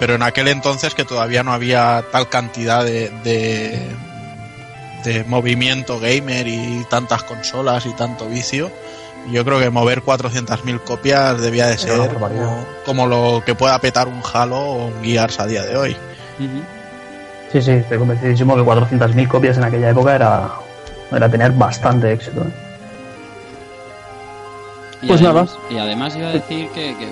Pero 0.00 0.14
en 0.16 0.22
aquel 0.22 0.48
entonces 0.48 0.94
que 0.94 1.04
todavía 1.04 1.42
no 1.44 1.52
había 1.52 2.02
tal 2.10 2.28
cantidad 2.28 2.84
de, 2.84 3.10
de, 3.22 3.78
de 5.04 5.24
movimiento 5.24 6.00
gamer 6.00 6.48
y 6.48 6.84
tantas 6.90 7.22
consolas 7.22 7.86
y 7.86 7.92
tanto 7.92 8.26
vicio, 8.26 8.72
yo 9.30 9.44
creo 9.44 9.60
que 9.60 9.70
mover 9.70 10.02
400.000 10.02 10.80
copias 10.80 11.40
debía 11.40 11.66
de 11.68 11.78
ser 11.78 11.98
como, 12.14 12.66
como 12.84 13.06
lo 13.06 13.42
que 13.44 13.54
pueda 13.54 13.78
petar 13.78 14.08
un 14.08 14.22
Halo 14.32 14.58
o 14.58 14.86
un 14.86 15.04
Gears 15.04 15.38
a 15.38 15.46
día 15.46 15.62
de 15.62 15.76
hoy. 15.76 15.96
Sí, 17.52 17.60
sí, 17.60 17.70
estoy 17.72 17.98
convencidísimo 17.98 18.54
que 18.54 18.62
400.000 18.62 19.26
copias 19.28 19.56
en 19.58 19.64
aquella 19.64 19.90
época 19.90 20.14
era, 20.14 20.50
era 21.10 21.28
tener 21.28 21.52
bastante 21.52 22.12
éxito. 22.12 22.42
¿eh? 22.42 22.52
Y 25.02 25.06
Pues 25.08 25.20
además, 25.22 25.50
nada. 25.50 25.74
Y 25.74 25.78
además 25.78 26.16
iba 26.16 26.28
a 26.28 26.32
decir 26.32 26.68
que, 26.68 26.94
que 26.96 27.08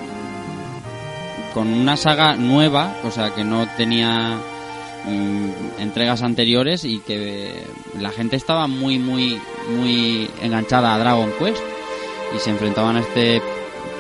con 1.55 1.67
una 1.73 1.97
saga 1.97 2.37
nueva, 2.37 2.93
o 3.05 3.11
sea, 3.11 3.35
que 3.35 3.43
no 3.45 3.67
tenía 3.77 4.37
mm, 5.07 5.49
entregas 5.81 6.23
anteriores 6.23 6.85
y 6.85 7.01
que 7.01 7.65
la 7.99 8.11
gente 8.11 8.37
estaba 8.37 8.67
muy, 8.69 8.99
muy, 8.99 9.41
muy 9.77 10.31
enganchada 10.43 10.95
a 10.95 10.99
Dragon 10.99 11.31
Quest 11.39 11.63
y 12.37 12.39
se 12.39 12.51
enfrentaban 12.51 12.97
a 12.97 13.01
este 13.01 13.43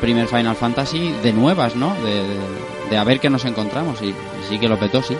primer 0.00 0.28
Final 0.28 0.54
Fantasy 0.54 1.12
de 1.22 1.32
nuevas, 1.32 1.74
¿no? 1.74 1.94
De, 1.94 2.14
de- 2.22 2.68
de 2.90 2.96
a 2.96 3.04
ver 3.04 3.20
qué 3.20 3.28
nos 3.28 3.44
encontramos 3.44 4.00
y, 4.00 4.06
y 4.10 4.14
sí 4.48 4.58
que 4.58 4.66
lo 4.68 4.78
petó, 4.78 5.02
sí. 5.02 5.14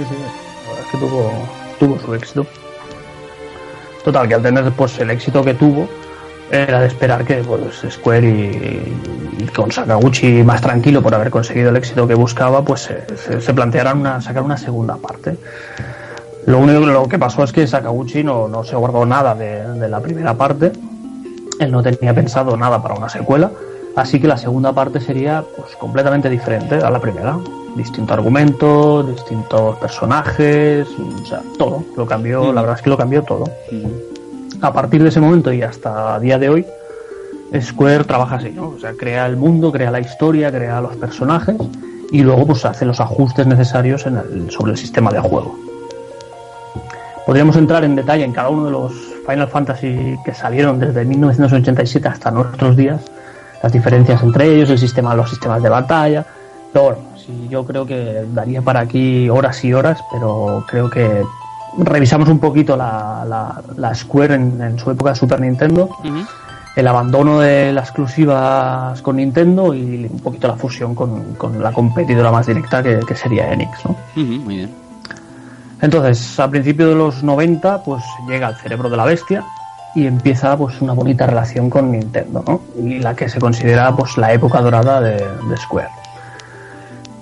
Sí, 0.00 0.06
sí, 0.08 0.14
la 0.14 0.70
verdad 0.70 0.86
es 0.86 0.90
que 0.90 0.98
tuvo, 0.98 1.30
tuvo 1.78 1.98
su 1.98 2.14
éxito. 2.14 2.46
Total, 4.02 4.26
que 4.26 4.34
al 4.34 4.42
tener 4.42 4.72
pues 4.72 4.98
el 4.98 5.10
éxito 5.10 5.44
que 5.44 5.52
tuvo, 5.52 5.86
era 6.50 6.80
de 6.80 6.86
esperar 6.86 7.22
que 7.26 7.36
pues 7.44 7.84
Square 7.86 8.26
y, 8.26 9.46
con 9.54 9.70
Sakaguchi 9.70 10.42
más 10.42 10.62
tranquilo 10.62 11.02
por 11.02 11.14
haber 11.14 11.28
conseguido 11.28 11.68
el 11.68 11.76
éxito 11.76 12.08
que 12.08 12.14
buscaba, 12.14 12.64
pues 12.64 12.88
se, 13.40 13.52
plantearan 13.52 13.98
una, 14.00 14.22
sacar 14.22 14.42
una 14.42 14.56
segunda 14.56 14.96
parte. 14.96 15.36
Lo 16.46 16.60
único 16.60 16.80
lo 16.80 17.06
que 17.06 17.18
pasó 17.18 17.44
es 17.44 17.52
que 17.52 17.66
Sakaguchi 17.66 18.24
no, 18.24 18.48
no 18.48 18.64
se 18.64 18.76
guardó 18.76 19.04
nada 19.04 19.34
de 19.34 19.88
la 19.88 20.00
primera 20.00 20.32
parte. 20.32 20.72
Él 21.58 21.70
no 21.70 21.82
tenía 21.82 22.14
pensado 22.14 22.56
nada 22.56 22.82
para 22.82 22.94
una 22.94 23.10
secuela. 23.10 23.50
Así 23.96 24.20
que 24.20 24.28
la 24.28 24.36
segunda 24.36 24.72
parte 24.72 25.00
sería 25.00 25.44
pues 25.56 25.74
completamente 25.76 26.28
diferente 26.30 26.76
a 26.76 26.90
la 26.90 27.00
primera. 27.00 27.38
Distinto 27.76 28.14
argumento, 28.14 29.02
distintos 29.02 29.76
personajes, 29.78 30.86
o 31.22 31.24
sea, 31.24 31.40
todo. 31.58 31.84
Lo 31.96 32.06
cambió, 32.06 32.52
la 32.52 32.60
verdad 32.62 32.76
es 32.76 32.82
que 32.82 32.90
lo 32.90 32.96
cambió 32.96 33.22
todo. 33.22 33.44
A 34.60 34.72
partir 34.72 35.02
de 35.02 35.08
ese 35.08 35.20
momento 35.20 35.52
y 35.52 35.62
hasta 35.62 36.18
día 36.20 36.38
de 36.38 36.48
hoy, 36.48 36.66
Square 37.60 38.04
trabaja 38.04 38.36
así, 38.36 38.50
¿no? 38.50 38.68
O 38.70 38.78
sea, 38.78 38.92
crea 38.94 39.26
el 39.26 39.36
mundo, 39.36 39.72
crea 39.72 39.90
la 39.90 40.00
historia, 40.00 40.50
crea 40.52 40.80
los 40.80 40.96
personajes 40.96 41.56
y 42.12 42.22
luego 42.22 42.46
pues 42.46 42.64
hace 42.64 42.84
los 42.84 43.00
ajustes 43.00 43.46
necesarios 43.46 44.06
en 44.06 44.16
el- 44.18 44.50
sobre 44.50 44.72
el 44.72 44.78
sistema 44.78 45.10
de 45.10 45.20
juego. 45.20 45.56
Podríamos 47.26 47.56
entrar 47.56 47.84
en 47.84 47.94
detalle 47.96 48.24
en 48.24 48.32
cada 48.32 48.48
uno 48.48 48.64
de 48.66 48.70
los 48.72 48.92
Final 49.28 49.48
Fantasy 49.48 50.16
que 50.24 50.34
salieron 50.34 50.78
desde 50.78 51.04
1987 51.04 52.08
hasta 52.08 52.30
nuestros 52.30 52.76
días, 52.76 53.00
las 53.62 53.72
diferencias 53.72 54.22
entre 54.22 54.54
ellos, 54.54 54.70
el 54.70 54.78
sistema, 54.78 55.14
los 55.14 55.28
sistemas 55.30 55.62
de 55.62 55.68
batalla. 55.68 56.24
Pero 56.72 56.84
bueno, 56.84 56.98
sí, 57.16 57.48
yo 57.50 57.64
creo 57.64 57.84
que 57.86 58.24
daría 58.32 58.62
para 58.62 58.80
aquí 58.80 59.28
horas 59.28 59.62
y 59.64 59.72
horas, 59.74 59.98
pero 60.12 60.64
creo 60.68 60.88
que 60.88 61.22
revisamos 61.78 62.28
un 62.28 62.38
poquito 62.38 62.76
la, 62.76 63.24
la- 63.28 63.62
la 63.76 63.94
Square 63.94 64.34
en, 64.34 64.60
en 64.60 64.78
su 64.78 64.90
época 64.90 65.10
de 65.10 65.16
Super 65.16 65.40
Nintendo, 65.40 65.88
el 66.76 66.86
abandono 66.88 67.40
de 67.40 67.72
las 67.72 67.88
exclusivas 67.88 69.02
con 69.02 69.16
Nintendo 69.16 69.74
y 69.74 70.08
un 70.10 70.20
poquito 70.20 70.46
la 70.48 70.54
fusión 70.54 70.94
con, 70.94 71.34
con 71.34 71.60
la 71.62 71.72
competidora 71.72 72.30
más 72.30 72.46
directa 72.46 72.82
que, 72.82 73.00
que 73.06 73.14
sería 73.16 73.52
Enix, 73.52 73.84
¿no? 73.84 73.96
Muy 74.44 74.56
bien. 74.56 74.70
Entonces, 75.82 76.38
a 76.38 76.48
principios 76.50 76.90
de 76.90 76.94
los 76.94 77.22
90, 77.22 77.82
pues 77.82 78.04
llega 78.28 78.48
el 78.48 78.56
cerebro 78.56 78.90
de 78.90 78.96
la 78.96 79.04
bestia 79.04 79.44
y 79.94 80.06
empieza 80.06 80.56
pues 80.56 80.80
una 80.80 80.92
bonita 80.92 81.26
relación 81.26 81.68
con 81.70 81.90
Nintendo, 81.92 82.44
¿no? 82.46 82.60
Y 82.82 82.98
la 82.98 83.14
que 83.14 83.28
se 83.28 83.40
considera 83.40 83.94
pues 83.94 84.16
la 84.16 84.32
época 84.32 84.60
dorada 84.60 85.00
de, 85.00 85.16
de 85.16 85.56
Square. 85.56 85.88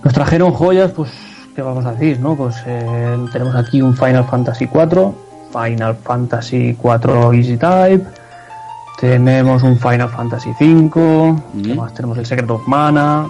Nos 0.04 0.12
trajeron 0.12 0.52
joyas, 0.52 0.92
pues, 0.92 1.10
¿qué 1.54 1.62
vamos 1.62 1.84
a 1.86 1.92
decir, 1.92 2.20
no? 2.20 2.36
Pues 2.36 2.56
eh, 2.66 3.18
tenemos 3.32 3.54
aquí 3.56 3.82
un 3.82 3.96
Final 3.96 4.24
Fantasy 4.24 4.66
4, 4.66 5.14
Final 5.52 5.96
Fantasy 5.96 6.76
4 6.80 7.32
Easy 7.32 7.56
Type, 7.56 8.06
tenemos 9.00 9.62
un 9.62 9.78
Final 9.78 10.08
Fantasy 10.08 10.52
5, 10.58 11.42
¿qué 11.64 11.74
más? 11.74 11.94
Tenemos 11.94 12.18
el 12.18 12.26
Secret 12.26 12.50
of 12.50 12.66
Mana, 12.66 13.26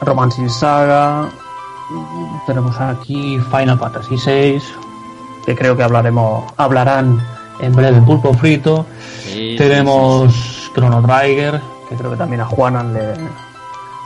Romancing 0.00 0.48
Saga, 0.48 1.28
tenemos 2.46 2.80
aquí 2.80 3.38
Final 3.50 3.78
Fantasy 3.78 4.16
VI, 4.16 4.62
que 5.44 5.54
creo 5.54 5.76
que 5.76 5.82
hablaremos, 5.82 6.44
hablarán 6.56 7.20
en 7.60 7.72
breve 7.74 8.00
Pulpo 8.02 8.32
Frito. 8.34 8.86
Sí, 9.24 9.54
tenemos 9.56 10.70
Chrono 10.74 11.02
Trigger, 11.02 11.60
que 11.88 11.96
creo 11.96 12.10
que 12.10 12.16
también 12.16 12.40
a 12.40 12.46
Juanan 12.46 12.92
le, 12.94 13.14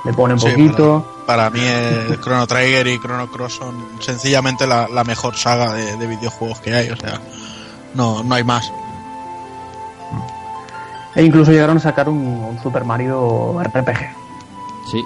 le 0.04 0.12
pone 0.14 0.34
un 0.34 0.40
Sí, 0.40 0.48
poquito. 0.50 1.12
Para 1.26 1.50
mí, 1.50 1.60
eh, 1.62 2.18
Chrono 2.22 2.46
Trigger 2.46 2.86
y 2.86 2.98
Chrono 3.00 3.26
Cross 3.30 3.54
son 3.54 3.74
sencillamente 4.00 4.66
la, 4.66 4.88
la 4.88 5.02
mejor 5.04 5.36
saga 5.36 5.72
de, 5.72 5.96
de 5.96 6.06
videojuegos 6.06 6.60
que 6.60 6.74
hay. 6.74 6.90
O 6.90 6.96
sea, 6.96 7.20
no, 7.94 8.22
no 8.22 8.34
hay 8.34 8.44
más. 8.44 8.70
E 11.14 11.22
incluso 11.24 11.50
llegaron 11.50 11.78
a 11.78 11.80
sacar 11.80 12.08
un, 12.08 12.18
un 12.18 12.62
Super 12.62 12.84
Mario 12.84 13.58
RPG. 13.62 13.98
Sí. 14.90 15.02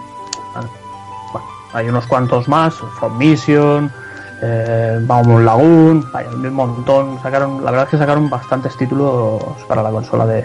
Bueno, 1.33 1.47
hay 1.73 1.89
unos 1.89 2.07
cuantos 2.07 2.49
más, 2.49 2.75
From 2.99 3.17
Mission, 3.17 3.93
eh, 4.43 4.99
Baumon 5.03 5.45
Lagoon, 5.45 6.05
hay 6.15 6.27
un 6.27 6.53
montón. 6.55 7.19
Sacaron, 7.23 7.65
la 7.65 7.71
verdad 7.71 7.87
es 7.87 7.91
que 7.91 7.99
sacaron 7.99 8.29
bastantes 8.31 8.77
títulos 8.77 9.43
para 9.69 9.83
la 9.83 9.91
consola 9.91 10.27
de, 10.27 10.45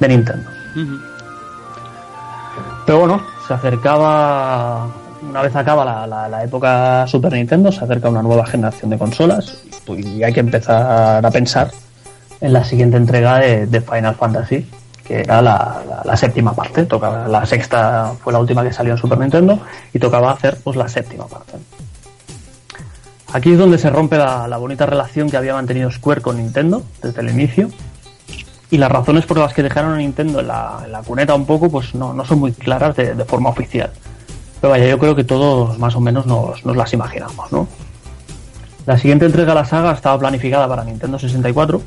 de 0.00 0.08
Nintendo. 0.08 0.48
Pero 2.86 2.98
bueno, 3.00 3.20
se 3.46 3.54
acercaba, 3.54 4.86
una 5.28 5.42
vez 5.42 5.54
acaba 5.54 5.84
la, 5.84 6.06
la- 6.06 6.28
la 6.28 6.44
época 6.44 7.06
Super 7.06 7.32
Nintendo, 7.32 7.70
se 7.70 7.84
acerca 7.84 8.08
una 8.08 8.22
nueva 8.22 8.44
generación 8.46 8.90
de 8.90 8.98
consolas 8.98 9.58
y 9.88 10.22
hay 10.22 10.32
que 10.32 10.40
empezar 10.40 11.24
a 11.24 11.30
pensar 11.30 11.70
en 12.40 12.52
la 12.52 12.64
siguiente 12.64 12.96
entrega 12.96 13.38
de, 13.38 13.66
de 13.66 13.80
Final 13.80 14.14
Fantasy, 14.16 14.68
que 15.04 15.20
era 15.20 15.40
la, 15.42 15.82
la- 15.88 16.02
la 16.04 16.16
séptima 16.16 16.54
parte. 16.54 16.84
Tocaba, 16.86 17.28
la 17.28 17.46
sexta 17.46 18.12
fue 18.22 18.32
la 18.32 18.40
última 18.40 18.62
que 18.64 18.72
salió 18.72 18.92
en 18.92 18.98
Super 18.98 19.18
Nintendo 19.18 19.58
y 19.92 19.98
tocaba 19.98 20.32
hacer 20.32 20.58
pues 20.64 20.76
la 20.76 20.88
séptima 20.88 21.26
parte. 21.26 21.52
Aquí 23.32 23.52
es 23.52 23.58
donde 23.58 23.78
se 23.78 23.88
rompe 23.88 24.18
la, 24.18 24.56
bonita 24.58 24.84
relación 24.84 25.30
que 25.30 25.38
había 25.38 25.54
mantenido 25.54 25.90
Square 25.90 26.20
con 26.20 26.36
Nintendo 26.36 26.82
desde 27.02 27.22
el 27.22 27.30
inicio 27.30 27.70
y 28.70 28.76
las 28.76 28.92
razones 28.92 29.24
por 29.24 29.38
las 29.38 29.54
que 29.54 29.62
dejaron 29.62 29.94
a 29.94 29.96
Nintendo 29.96 30.40
en 30.40 30.48
la, 30.48 30.82
en 30.84 30.92
la 30.92 31.02
cuneta 31.02 31.34
un 31.34 31.46
poco, 31.46 31.70
pues 31.70 31.94
no, 31.94 32.12
no 32.12 32.24
son 32.26 32.40
muy 32.40 32.52
claras 32.52 32.94
de, 32.94 33.14
de 33.14 33.24
forma 33.24 33.48
oficial. 33.48 33.90
Pero 34.60 34.70
vaya, 34.70 34.86
yo 34.86 34.98
creo 34.98 35.16
que 35.16 35.24
todos 35.24 35.78
más 35.78 35.96
o 35.96 36.00
menos 36.00 36.26
nos, 36.26 36.64
nos 36.64 36.76
las 36.76 36.92
imaginamos, 36.92 37.50
¿no? 37.52 37.66
La 38.84 38.98
siguiente 38.98 39.24
entrega 39.24 39.54
de 39.54 39.60
la 39.60 39.64
saga 39.64 39.92
estaba 39.92 40.18
planificada 40.18 40.68
para 40.68 40.84
Nintendo 40.84 41.18
64, 41.18 41.80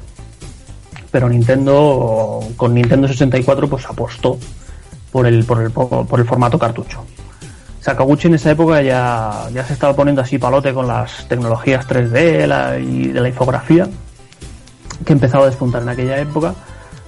pero 1.11 1.29
Nintendo, 1.29 2.39
con 2.55 2.73
Nintendo 2.73 3.07
64, 3.07 3.67
pues 3.67 3.85
apostó 3.85 4.37
por 5.11 5.27
el, 5.27 5.45
por 5.45 5.61
el, 5.61 5.71
por 5.71 6.19
el 6.19 6.25
formato 6.25 6.57
cartucho. 6.57 7.03
Sakaguchi 7.85 8.27
en 8.29 8.33
esa 8.33 8.49
época 8.49 8.81
ya, 8.81 9.47
ya 9.53 9.63
se 9.63 9.73
estaba 9.73 9.95
poniendo 9.95 10.19
así 10.23 10.39
palote 10.39 10.73
con 10.73 10.87
las 10.87 11.27
tecnologías 11.27 11.85
3D 11.87 12.47
la- 12.47 12.79
y 12.79 13.09
de 13.09 13.21
la 13.21 13.27
infografía, 13.29 13.87
que 15.05 15.13
empezaba 15.13 15.43
a 15.43 15.47
despuntar 15.49 15.83
en 15.83 15.89
aquella 15.89 16.17
época. 16.17 16.55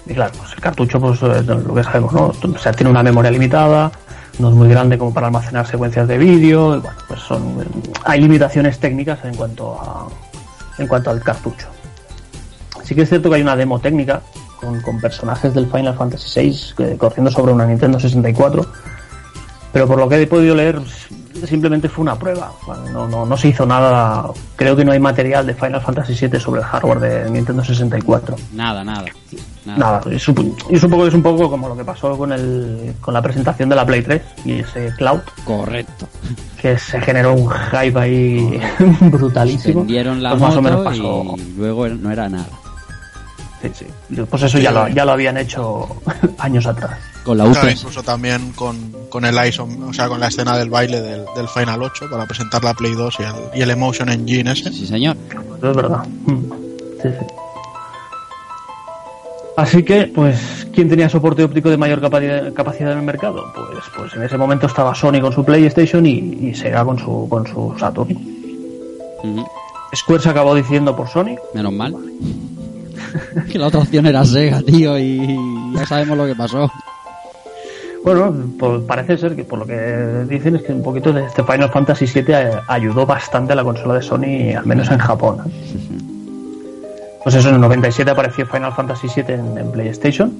Y 0.06 0.14
claro, 0.14 0.34
pues 0.38 0.54
el 0.54 0.60
cartucho, 0.62 1.00
pues 1.00 1.20
eh, 1.24 1.42
lo 1.44 1.74
que 1.74 1.84
sabemos, 1.84 2.14
¿no? 2.14 2.28
O 2.28 2.58
sea, 2.60 2.74
tiene 2.74 2.92
una 2.92 3.02
memoria 3.02 3.32
limitada, 3.32 3.92
no 4.38 4.50
es 4.50 4.56
muy 4.56 4.70
grande 4.70 5.00
como 5.00 5.12
para 5.12 5.28
almacenar 5.28 5.66
secuencias 5.66 6.08
de 6.08 6.20
vídeo, 6.20 6.80
bueno, 6.80 6.96
pues 7.08 7.22
son, 7.22 7.66
hay 8.06 8.22
limitaciones 8.22 8.78
técnicas 8.80 9.18
en 9.26 9.34
cuanto 9.36 9.74
a, 9.82 10.08
en 10.78 10.86
cuanto 10.88 11.10
al 11.10 11.24
cartucho. 11.24 11.66
Sí 12.84 12.94
que 12.94 13.02
es 13.02 13.10
cierto 13.10 13.30
que 13.30 13.38
hay 13.38 13.42
una 13.42 13.56
demo 13.56 13.80
técnica 13.80 14.22
con, 14.62 14.80
con 14.82 15.02
personajes 15.02 15.56
del 15.56 15.66
Final 15.72 15.96
Fantasy 15.96 16.40
VI 16.40 16.60
que- 16.78 16.98
corriendo 16.98 17.32
sobre 17.32 17.52
una 17.52 17.66
Nintendo 17.66 18.00
64, 18.00 18.64
pero 19.78 19.86
por 19.88 20.00
lo 20.00 20.10
que 20.10 20.20
he 20.20 20.26
podido 20.26 20.56
leer 20.56 20.80
simplemente 21.48 21.88
fue 21.88 22.02
una 22.02 22.16
prueba. 22.18 22.52
No, 22.92 23.08
no, 23.08 23.28
no 23.28 23.38
se 23.38 23.50
hizo 23.50 23.64
nada. 23.64 24.26
Creo 24.56 24.76
que 24.76 24.84
no 24.84 24.92
hay 24.92 25.00
material 25.00 25.46
de 25.46 25.54
Final 25.54 25.82
Fantasy 25.82 26.16
VII 26.28 26.40
sobre 26.40 26.62
el 26.62 26.66
hardware 26.66 27.00
de 27.00 27.30
Nintendo 27.30 27.64
64. 27.64 28.36
Nada, 28.56 28.84
nada. 28.84 29.06
Nada, 29.68 30.02
y 30.08 30.16
supo- 30.18 30.56
y 30.72 30.78
supongo 30.80 31.04
que 31.04 31.10
es 31.10 31.14
un 31.14 31.22
poco 31.22 31.48
como 31.48 31.68
lo 31.70 31.78
que 31.78 31.84
pasó 31.84 32.18
con 32.18 32.32
el 32.32 32.96
con 33.02 33.14
la 33.14 33.22
presentación 33.22 33.70
de 33.70 33.76
la 33.76 33.86
Play 33.86 34.02
3 34.02 34.22
y 34.46 34.54
ese 34.54 34.92
Cloud. 34.98 35.20
Correcto. 35.46 36.08
Que 36.60 36.76
se 36.80 37.00
generó 37.02 37.34
un 37.36 37.48
hype 37.52 38.00
ahí 38.00 38.60
brutalísimo. 39.02 39.82
Vendieron 39.82 40.24
la 40.24 40.32
Pues 40.32 40.42
más 40.42 40.56
o 40.56 40.62
menos 40.64 40.84
pasó. 40.84 41.36
y 41.38 41.54
luego 41.56 41.88
no 41.88 42.10
era 42.12 42.28
nada. 42.30 42.48
Sí, 43.74 43.86
sí. 44.10 44.22
Pues 44.30 44.44
eso 44.44 44.60
ya 44.60 44.72
lo, 44.72 44.88
ya 44.88 45.06
lo 45.06 45.12
habían 45.12 45.38
hecho 45.38 45.88
años 46.38 46.66
atrás. 46.66 47.00
Con 47.24 47.38
la 47.38 47.46
Claro, 47.46 47.70
incluso 47.70 48.04
también 48.04 48.52
con, 48.54 48.92
con 49.10 49.26
el 49.26 49.48
ISO, 49.48 49.68
o 49.88 49.94
sea, 49.94 50.08
con 50.08 50.20
la 50.20 50.28
escena 50.28 50.58
del 50.58 50.70
baile 50.70 51.02
del, 51.02 51.26
del 51.36 51.48
Final 51.48 51.84
8 51.84 52.10
para 52.10 52.26
presentar 52.26 52.64
la 52.64 52.74
Play 52.74 52.94
2 52.94 53.16
y 53.20 53.24
el, 53.24 53.60
y 53.60 53.62
el 53.62 53.70
Emotion 53.72 54.10
Engine 54.10 54.52
ese. 54.52 54.72
Sí, 54.72 54.88
señor. 54.88 55.18
Eso 55.58 55.70
es 55.70 55.76
verdad. 55.76 56.06
Mm. 56.26 56.52
Sí, 57.02 57.10
sí. 57.20 57.26
Así 59.58 59.84
que, 59.84 60.06
pues, 60.06 60.68
¿quién 60.72 60.88
tenía 60.88 61.10
soporte 61.10 61.44
óptico 61.44 61.72
de 61.72 61.78
mayor 61.78 62.00
capacidad, 62.00 62.54
capacidad 62.54 62.92
en 62.92 63.00
el 63.00 63.04
mercado? 63.04 63.52
Pues, 63.56 63.84
pues 63.96 64.14
en 64.14 64.22
ese 64.22 64.38
momento 64.38 64.68
estaba 64.68 64.94
Sony 64.94 65.20
con 65.20 65.34
su 65.34 65.44
PlayStation 65.44 66.06
y, 66.06 66.20
y 66.20 66.54
Sega 66.54 66.86
con 66.86 67.00
su, 67.00 67.28
con 67.28 67.48
su 67.48 67.74
Saturn. 67.80 68.16
Square 69.96 70.22
se 70.22 70.30
acabó 70.30 70.54
diciendo 70.54 70.96
por 70.96 71.08
Sony. 71.10 71.38
Menos 71.56 71.74
mal. 71.74 71.96
que 73.52 73.58
la 73.60 73.68
otra 73.68 73.80
opción 73.82 74.06
era 74.06 74.24
Sega, 74.26 74.62
tío, 74.62 74.98
y 74.98 75.20
ya 75.76 75.86
sabemos 75.86 76.18
lo 76.18 76.26
que 76.26 76.36
pasó. 76.36 76.72
Bueno, 78.04 78.34
pues 78.58 78.82
parece 78.88 79.18
ser 79.18 79.36
que 79.36 79.44
por 79.44 79.60
lo 79.60 79.66
que 79.66 80.26
dicen 80.30 80.56
es 80.56 80.64
que 80.64 80.72
un 80.72 80.82
poquito 80.84 81.12
de 81.12 81.26
este 81.26 81.44
Final 81.44 81.70
Fantasy 81.70 82.06
VII 82.06 82.34
ayudó 82.68 83.06
bastante 83.06 83.54
a 83.54 83.56
la 83.56 83.64
consola 83.64 83.96
de 83.96 84.02
Sony, 84.02 84.56
al 84.58 84.66
menos 84.66 84.90
en 84.92 84.98
Japón. 85.00 85.40
Pues 87.24 87.36
eso, 87.36 87.50
en 87.50 87.56
el 87.56 87.62
97 87.62 88.10
apareció 88.10 88.46
Final 88.48 88.72
Fantasy 88.72 89.08
VII 89.14 89.34
en, 89.36 89.58
en 89.58 89.70
PlayStation, 89.74 90.32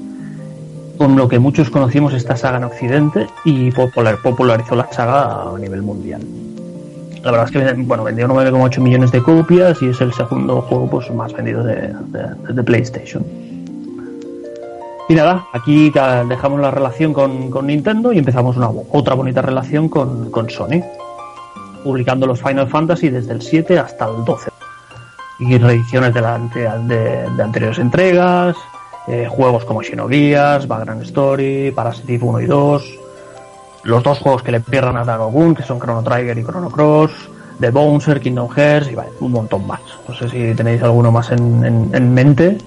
con 0.98 1.18
lo 1.18 1.28
que 1.28 1.38
muchos 1.38 1.70
conocimos 1.70 2.14
esta 2.14 2.38
saga 2.38 2.60
en 2.60 2.64
Occidente 2.64 3.28
y 3.44 3.72
popular- 3.72 4.20
popularizó 4.24 4.74
la 4.74 4.90
saga 4.94 5.42
a 5.54 5.60
nivel 5.60 5.82
mundial. 5.82 6.22
La 7.28 7.32
verdad 7.32 7.48
es 7.48 7.52
que 7.76 7.82
bueno, 7.82 8.06
vendió 8.06 8.26
9,8 8.26 8.80
millones 8.80 9.12
de 9.12 9.22
copias 9.22 9.82
y 9.82 9.90
es 9.90 10.00
el 10.00 10.14
segundo 10.14 10.62
juego 10.62 10.90
pues, 10.90 11.12
más 11.12 11.34
vendido 11.34 11.62
de, 11.62 11.94
de- 12.54 12.64
PlayStation. 12.64 13.22
Y 15.10 15.14
nada, 15.14 15.46
aquí 15.52 15.92
dejamos 16.30 16.62
la 16.62 16.72
relación 16.72 17.12
con, 17.12 17.50
con 17.52 17.68
Nintendo 17.68 18.14
y 18.14 18.20
empezamos 18.20 18.56
una 18.56 18.70
otra 18.70 19.14
bonita 19.16 19.42
relación 19.42 19.90
con, 19.90 20.32
con 20.32 20.50
Sony, 20.50 20.82
publicando 21.84 22.26
los 22.28 22.42
Final 22.42 22.70
Fantasy 22.70 23.10
desde 23.10 23.34
el 23.34 23.42
7 23.42 23.78
hasta 23.78 24.06
el 24.08 24.24
12. 24.24 24.50
Y 25.40 25.58
reediciones 25.58 26.14
de, 26.14 26.22
la 26.22 26.38
de- 26.38 27.44
anteriores 27.44 27.78
entregas, 27.80 28.56
eh, 29.10 29.28
juegos 29.30 29.66
como 29.66 29.82
Xenogears, 29.84 30.66
Vagrant 30.66 31.02
Story, 31.04 31.72
Parasite 31.76 32.14
Eve 32.16 32.24
1 32.26 32.40
y 32.40 32.46
2, 32.46 33.00
los 33.88 34.04
dos 34.04 34.20
juegos 34.20 34.44
que 34.44 34.52
le 34.52 34.60
pierdan 34.60 34.98
a 34.98 35.04
Dragon 35.04 35.56
que 35.56 35.64
son 35.64 35.80
Chrono 35.80 36.04
Trigger 36.04 36.38
y 36.38 36.44
Chrono 36.44 36.70
Cross, 36.70 37.12
The 37.60 37.72
Bouncer, 37.72 38.20
Kingdom 38.20 38.50
Hearts 38.50 38.92
y 38.92 38.96
vale, 38.96 39.12
un 39.22 39.32
montón 39.32 39.66
más. 39.66 39.80
No 40.08 40.14
sé 40.14 40.28
si 40.30 40.54
tenéis 40.56 40.82
alguno 40.84 41.12
más 41.12 41.32
en, 41.32 41.64
en- 41.66 41.90
en 41.94 42.14
mente, 42.14 42.58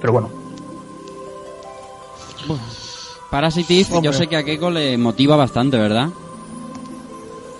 pero 0.00 0.14
bueno, 0.14 0.30
Eve, 3.90 4.02
yo 4.02 4.12
sé 4.18 4.26
que 4.28 4.36
a 4.36 4.44
Keiko 4.44 4.70
le 4.70 4.96
motiva 4.96 5.36
bastante, 5.36 5.76
¿verdad? 5.76 6.08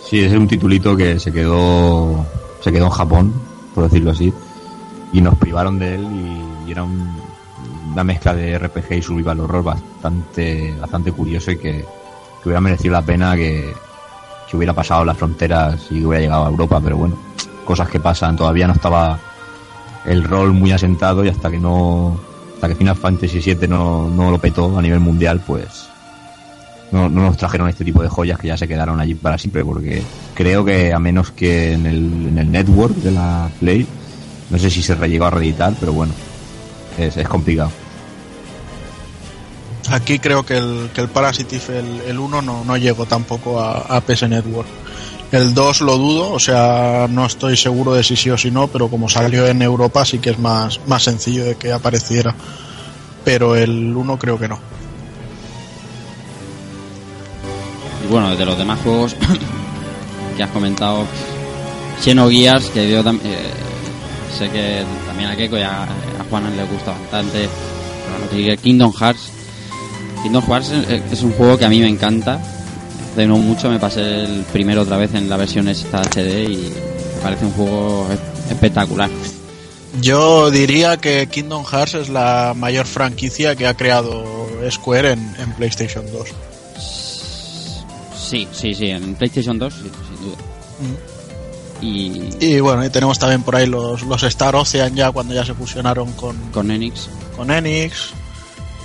Sí, 0.02 0.20
es 0.24 0.32
un 0.32 0.48
titulito 0.48 0.96
que 0.96 1.18
se 1.20 1.32
quedó 1.32 2.24
se 2.62 2.72
quedó 2.72 2.86
en 2.86 2.90
Japón, 2.90 3.34
por 3.74 3.84
decirlo 3.84 4.12
así, 4.12 4.32
y 5.12 5.20
nos 5.20 5.36
privaron 5.36 5.78
de 5.78 5.94
él 5.96 6.02
y, 6.64 6.68
y 6.68 6.72
era 6.72 6.84
un- 6.84 7.14
una 7.92 8.02
mezcla 8.04 8.34
de 8.34 8.58
RPG 8.58 8.92
y 8.98 9.02
survival 9.02 9.40
horror 9.40 9.62
bastante 9.64 10.74
bastante 10.80 11.12
curioso 11.12 11.50
y 11.50 11.58
que, 11.58 11.84
que 12.42 12.48
hubiera 12.48 12.60
merecido 12.60 12.92
la 12.92 13.02
pena 13.02 13.36
que, 13.36 13.72
que 14.50 14.56
hubiera 14.56 14.72
pasado 14.72 15.04
las 15.04 15.16
fronteras 15.16 15.86
y 15.90 16.04
hubiera 16.04 16.22
llegado 16.22 16.46
a 16.46 16.48
Europa, 16.48 16.80
pero 16.82 16.96
bueno, 16.96 17.16
cosas 17.64 17.88
que 17.88 18.00
pasan, 18.00 18.36
todavía 18.36 18.66
no 18.66 18.74
estaba 18.74 19.18
el 20.04 20.24
rol 20.24 20.52
muy 20.52 20.72
asentado 20.72 21.24
y 21.24 21.28
hasta 21.28 21.50
que 21.50 21.58
no 21.58 22.18
hasta 22.54 22.68
que 22.68 22.74
Final 22.74 22.96
Fantasy 22.96 23.40
VII 23.40 23.68
no, 23.68 24.08
no 24.08 24.30
lo 24.30 24.38
petó 24.38 24.78
a 24.78 24.82
nivel 24.82 25.00
mundial, 25.00 25.42
pues 25.46 25.88
no, 26.90 27.08
no 27.08 27.22
nos 27.22 27.36
trajeron 27.36 27.68
este 27.68 27.84
tipo 27.84 28.02
de 28.02 28.08
joyas 28.08 28.38
que 28.38 28.48
ya 28.48 28.56
se 28.56 28.68
quedaron 28.68 29.00
allí 29.00 29.14
para 29.14 29.36
siempre, 29.36 29.64
porque 29.64 30.02
creo 30.34 30.64
que 30.64 30.92
a 30.92 30.98
menos 30.98 31.32
que 31.32 31.72
en 31.72 31.86
el, 31.86 32.28
en 32.28 32.38
el 32.38 32.50
network 32.50 32.94
de 32.96 33.10
la 33.10 33.50
Play, 33.60 33.86
no 34.50 34.58
sé 34.58 34.70
si 34.70 34.82
se 34.82 34.94
llegó 35.08 35.26
a 35.26 35.30
reeditar, 35.30 35.74
pero 35.78 35.92
bueno, 35.92 36.14
es, 36.96 37.16
es 37.16 37.28
complicado. 37.28 37.70
Aquí 39.90 40.18
creo 40.18 40.44
que 40.44 40.56
el, 40.56 40.90
que 40.94 41.00
el 41.00 41.08
Parasite 41.08 41.56
Eve, 41.56 41.78
el, 41.78 42.00
el 42.08 42.18
1, 42.18 42.42
no, 42.42 42.64
no 42.64 42.76
llegó 42.76 43.06
tampoco 43.06 43.60
a, 43.60 43.78
a 43.96 44.00
PS 44.00 44.28
Network. 44.28 44.68
El 45.32 45.54
2 45.54 45.80
lo 45.82 45.96
dudo, 45.98 46.30
o 46.32 46.38
sea, 46.38 47.06
no 47.10 47.26
estoy 47.26 47.56
seguro 47.56 47.92
de 47.94 48.02
si 48.04 48.16
sí 48.16 48.30
o 48.30 48.38
si 48.38 48.50
no, 48.50 48.68
pero 48.68 48.88
como 48.88 49.08
salió 49.08 49.46
en 49.46 49.60
Europa 49.62 50.04
sí 50.04 50.18
que 50.18 50.30
es 50.30 50.38
más, 50.38 50.80
más 50.86 51.02
sencillo 51.02 51.44
de 51.44 51.56
que 51.56 51.72
apareciera. 51.72 52.34
Pero 53.24 53.56
el 53.56 53.94
1 53.96 54.18
creo 54.18 54.38
que 54.38 54.48
no. 54.48 54.58
Y 58.04 58.08
bueno, 58.08 58.36
de 58.36 58.46
los 58.46 58.56
demás 58.56 58.78
juegos 58.82 59.16
que 60.36 60.42
has 60.42 60.50
comentado, 60.50 61.04
Xenogears, 62.02 62.66
que 62.70 62.90
yo 62.90 63.02
tam- 63.02 63.20
eh, 63.24 63.50
sé 64.36 64.48
que 64.50 64.84
también 65.06 65.30
a 65.30 65.36
Keiko 65.36 65.58
y 65.58 65.62
a, 65.62 65.82
a 65.84 66.40
le 66.56 66.64
gusta 66.64 66.92
bastante. 66.92 67.48
Trigger, 68.30 68.58
Kingdom 68.58 68.92
Hearts. 68.92 69.35
Kingdom 70.26 70.44
Hearts 70.44 70.70
es, 70.70 71.12
es 71.12 71.22
un 71.22 71.32
juego 71.32 71.56
que 71.56 71.64
a 71.64 71.68
mí 71.68 71.78
me 71.80 71.88
encanta. 71.88 72.40
De 73.16 73.26
no 73.26 73.38
mucho 73.38 73.70
me 73.70 73.78
pasé 73.78 74.24
el 74.24 74.44
primero 74.52 74.82
otra 74.82 74.96
vez 74.96 75.14
en 75.14 75.28
la 75.28 75.36
versión 75.36 75.68
esta 75.68 76.02
HD 76.02 76.48
y 76.50 76.56
me 77.16 77.22
parece 77.22 77.44
un 77.46 77.52
juego 77.52 78.08
es- 78.12 78.50
espectacular. 78.50 79.08
Yo 80.02 80.50
diría 80.50 80.96
que 80.96 81.28
Kingdom 81.28 81.64
Hearts 81.64 81.94
es 81.94 82.08
la 82.08 82.54
mayor 82.56 82.86
franquicia 82.86 83.54
que 83.56 83.66
ha 83.68 83.74
creado 83.74 84.24
Square 84.70 85.12
en, 85.12 85.34
en 85.38 85.52
PlayStation 85.54 86.04
2. 86.12 86.28
Sí, 88.18 88.48
sí, 88.52 88.74
sí, 88.74 88.90
en 88.90 89.14
PlayStation 89.14 89.58
2, 89.58 89.72
sí, 89.72 89.80
sin 90.08 90.26
duda. 90.26 90.36
Y 91.80 92.30
Y 92.44 92.60
bueno, 92.60 92.84
y 92.84 92.90
tenemos 92.90 93.18
también 93.18 93.42
por 93.42 93.54
ahí 93.56 93.66
los, 93.66 94.02
los 94.02 94.22
Star 94.24 94.56
Ocean 94.56 94.94
ya 94.96 95.10
cuando 95.12 95.32
ya 95.34 95.44
se 95.44 95.54
fusionaron 95.54 96.12
con, 96.12 96.36
con 96.50 96.70
Enix. 96.70 97.08
con 97.36 97.50
Enix, 97.50 98.10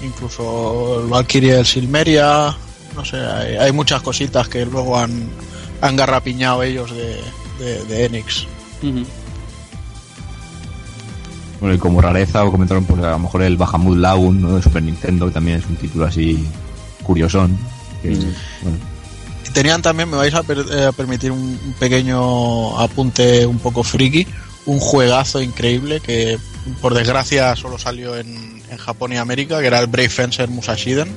incluso 0.03 1.01
el 1.03 1.07
Valkyrie 1.09 1.53
del 1.53 1.65
Silmeria, 1.65 2.55
no 2.95 3.05
sé, 3.05 3.17
hay, 3.17 3.55
hay 3.57 3.71
muchas 3.71 4.01
cositas 4.01 4.47
que 4.47 4.65
luego 4.65 4.97
han, 4.97 5.29
han 5.81 5.95
garrapiñado 5.95 6.63
ellos 6.63 6.91
de, 6.91 7.19
de, 7.59 7.83
de 7.85 8.05
Enix. 8.05 8.45
Ujú. 8.83 9.03
Bueno, 11.59 11.75
y 11.75 11.77
como 11.77 12.01
rareza, 12.01 12.43
o 12.43 12.51
comentaron 12.51 12.85
pues, 12.85 13.03
a 13.03 13.11
lo 13.11 13.19
mejor 13.19 13.43
el 13.43 13.55
Bahamut 13.55 13.97
Lagoon 13.97 14.41
¿no? 14.41 14.55
de 14.55 14.63
Super 14.63 14.81
Nintendo, 14.81 15.27
que 15.27 15.31
también 15.33 15.59
es 15.59 15.65
un 15.67 15.75
título 15.75 16.05
así 16.05 16.43
curiosón. 17.03 17.55
que, 18.01 18.09
bueno, 18.63 18.77
Y 19.47 19.49
tenían 19.51 19.81
también, 19.83 20.09
me 20.09 20.17
vais 20.17 20.33
a, 20.33 20.41
per- 20.41 20.65
eh, 20.71 20.85
a 20.85 20.91
permitir 20.91 21.31
un 21.31 21.75
pequeño 21.79 22.79
apunte 22.79 23.45
un 23.45 23.59
poco 23.59 23.83
friki, 23.83 24.25
un 24.65 24.79
juegazo 24.79 25.39
increíble 25.41 25.99
que 25.99 26.39
por 26.81 26.93
desgracia 26.93 27.55
solo 27.55 27.77
salió 27.77 28.15
en, 28.17 28.61
en 28.69 28.77
Japón 28.77 29.13
y 29.13 29.17
América, 29.17 29.59
que 29.59 29.67
era 29.67 29.79
el 29.79 29.87
Brave 29.87 30.09
Fencer 30.09 30.49
Musashiden, 30.49 31.11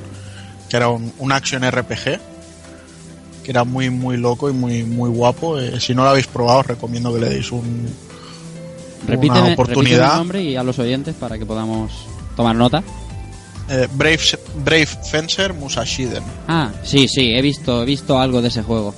que 0.68 0.76
era 0.76 0.88
un, 0.88 1.12
un 1.18 1.32
action 1.32 1.62
RPG, 1.68 2.04
que 3.44 3.50
era 3.50 3.64
muy 3.64 3.90
muy 3.90 4.16
loco 4.16 4.48
y 4.48 4.52
muy 4.52 4.84
muy 4.84 5.10
guapo. 5.10 5.58
Eh, 5.58 5.80
si 5.80 5.94
no 5.94 6.02
lo 6.04 6.10
habéis 6.10 6.26
probado, 6.26 6.60
os 6.60 6.66
recomiendo 6.66 7.12
que 7.12 7.20
le 7.20 7.28
deis 7.28 7.52
un, 7.52 7.88
Repíteme, 9.06 9.42
una 9.42 9.52
oportunidad. 9.52 10.12
el 10.12 10.18
nombre 10.18 10.42
y 10.42 10.56
a 10.56 10.62
los 10.62 10.78
oyentes 10.78 11.14
para 11.14 11.38
que 11.38 11.44
podamos 11.44 11.92
tomar 12.36 12.56
nota. 12.56 12.82
Eh, 13.68 13.88
Brave, 13.94 14.20
Brave 14.64 14.86
Fencer 14.86 15.54
Musashiden. 15.54 16.22
Ah, 16.48 16.70
sí, 16.82 17.08
sí, 17.08 17.32
he 17.34 17.40
visto, 17.42 17.82
he 17.82 17.86
visto 17.86 18.18
algo 18.18 18.42
de 18.42 18.48
ese 18.48 18.62
juego. 18.62 18.94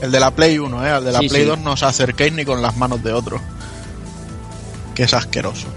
El 0.00 0.10
de 0.10 0.18
la 0.18 0.30
Play 0.34 0.58
1, 0.58 0.86
¿eh? 0.86 0.90
Al 0.90 1.04
de 1.04 1.12
la 1.12 1.18
Sí, 1.20 1.28
Play 1.28 1.42
sí. 1.42 1.48
2 1.48 1.58
no 1.60 1.72
os 1.72 1.82
acerquéis 1.82 2.32
ni 2.32 2.44
con 2.44 2.60
las 2.62 2.76
manos 2.76 3.02
de 3.02 3.12
otro. 3.12 3.40
Que 4.94 5.04
es 5.04 5.14
asqueroso. 5.14 5.68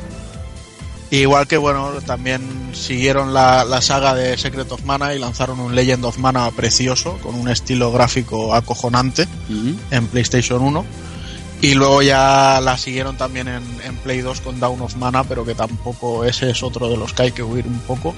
Igual 1.12 1.48
que, 1.48 1.58
bueno, 1.58 1.92
también 2.06 2.72
siguieron 2.74 3.34
la, 3.34 3.64
la 3.64 3.82
saga 3.82 4.16
de 4.16 4.38
Secret 4.38 4.72
of 4.72 4.84
Mana 4.86 5.14
y 5.14 5.20
lanzaron 5.20 5.60
un 5.60 5.76
Legend 5.76 6.04
of 6.04 6.18
Mana 6.18 6.50
precioso, 6.52 7.18
con 7.22 7.36
un 7.36 7.48
estilo 7.48 7.92
gráfico 7.92 8.54
acojonante 8.54 9.28
en 9.92 10.08
PlayStation 10.08 10.62
1. 10.62 10.86
Y 11.62 11.74
luego 11.76 12.02
ya 12.02 12.60
la 12.62 12.78
siguieron 12.78 13.18
también 13.18 13.48
en, 13.48 13.64
en 13.86 13.96
Play 13.98 14.22
2 14.22 14.42
con 14.42 14.60
Down 14.60 14.82
of 14.82 14.96
Mana, 14.98 15.24
pero 15.24 15.46
que 15.46 15.56
tampoco 15.56 16.26
ese 16.26 16.50
es 16.50 16.64
otro 16.64 16.90
de 16.90 16.98
los 16.98 17.14
que 17.14 17.24
hay 17.24 17.32
que 17.32 17.44
huir 17.44 17.66
un 17.66 17.80
poco. 17.80 18.14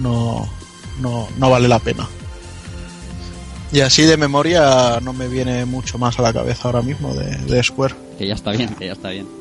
No, 0.00 0.48
no, 1.00 1.28
no 1.38 1.50
vale 1.50 1.68
la 1.68 1.78
pena. 1.78 2.08
Y 3.72 3.80
así 3.80 4.02
de 4.02 4.16
memoria 4.16 4.98
no 5.00 5.12
me 5.12 5.28
viene 5.28 5.64
mucho 5.64 5.96
más 5.96 6.18
a 6.18 6.22
la 6.22 6.32
cabeza 6.32 6.68
ahora 6.68 6.82
mismo 6.82 7.14
de, 7.14 7.36
de 7.36 7.62
Square. 7.62 7.94
Que 8.18 8.26
ya 8.26 8.34
está 8.34 8.50
bien, 8.50 8.74
que 8.74 8.86
ya 8.86 8.92
está 8.92 9.10
bien. 9.10 9.39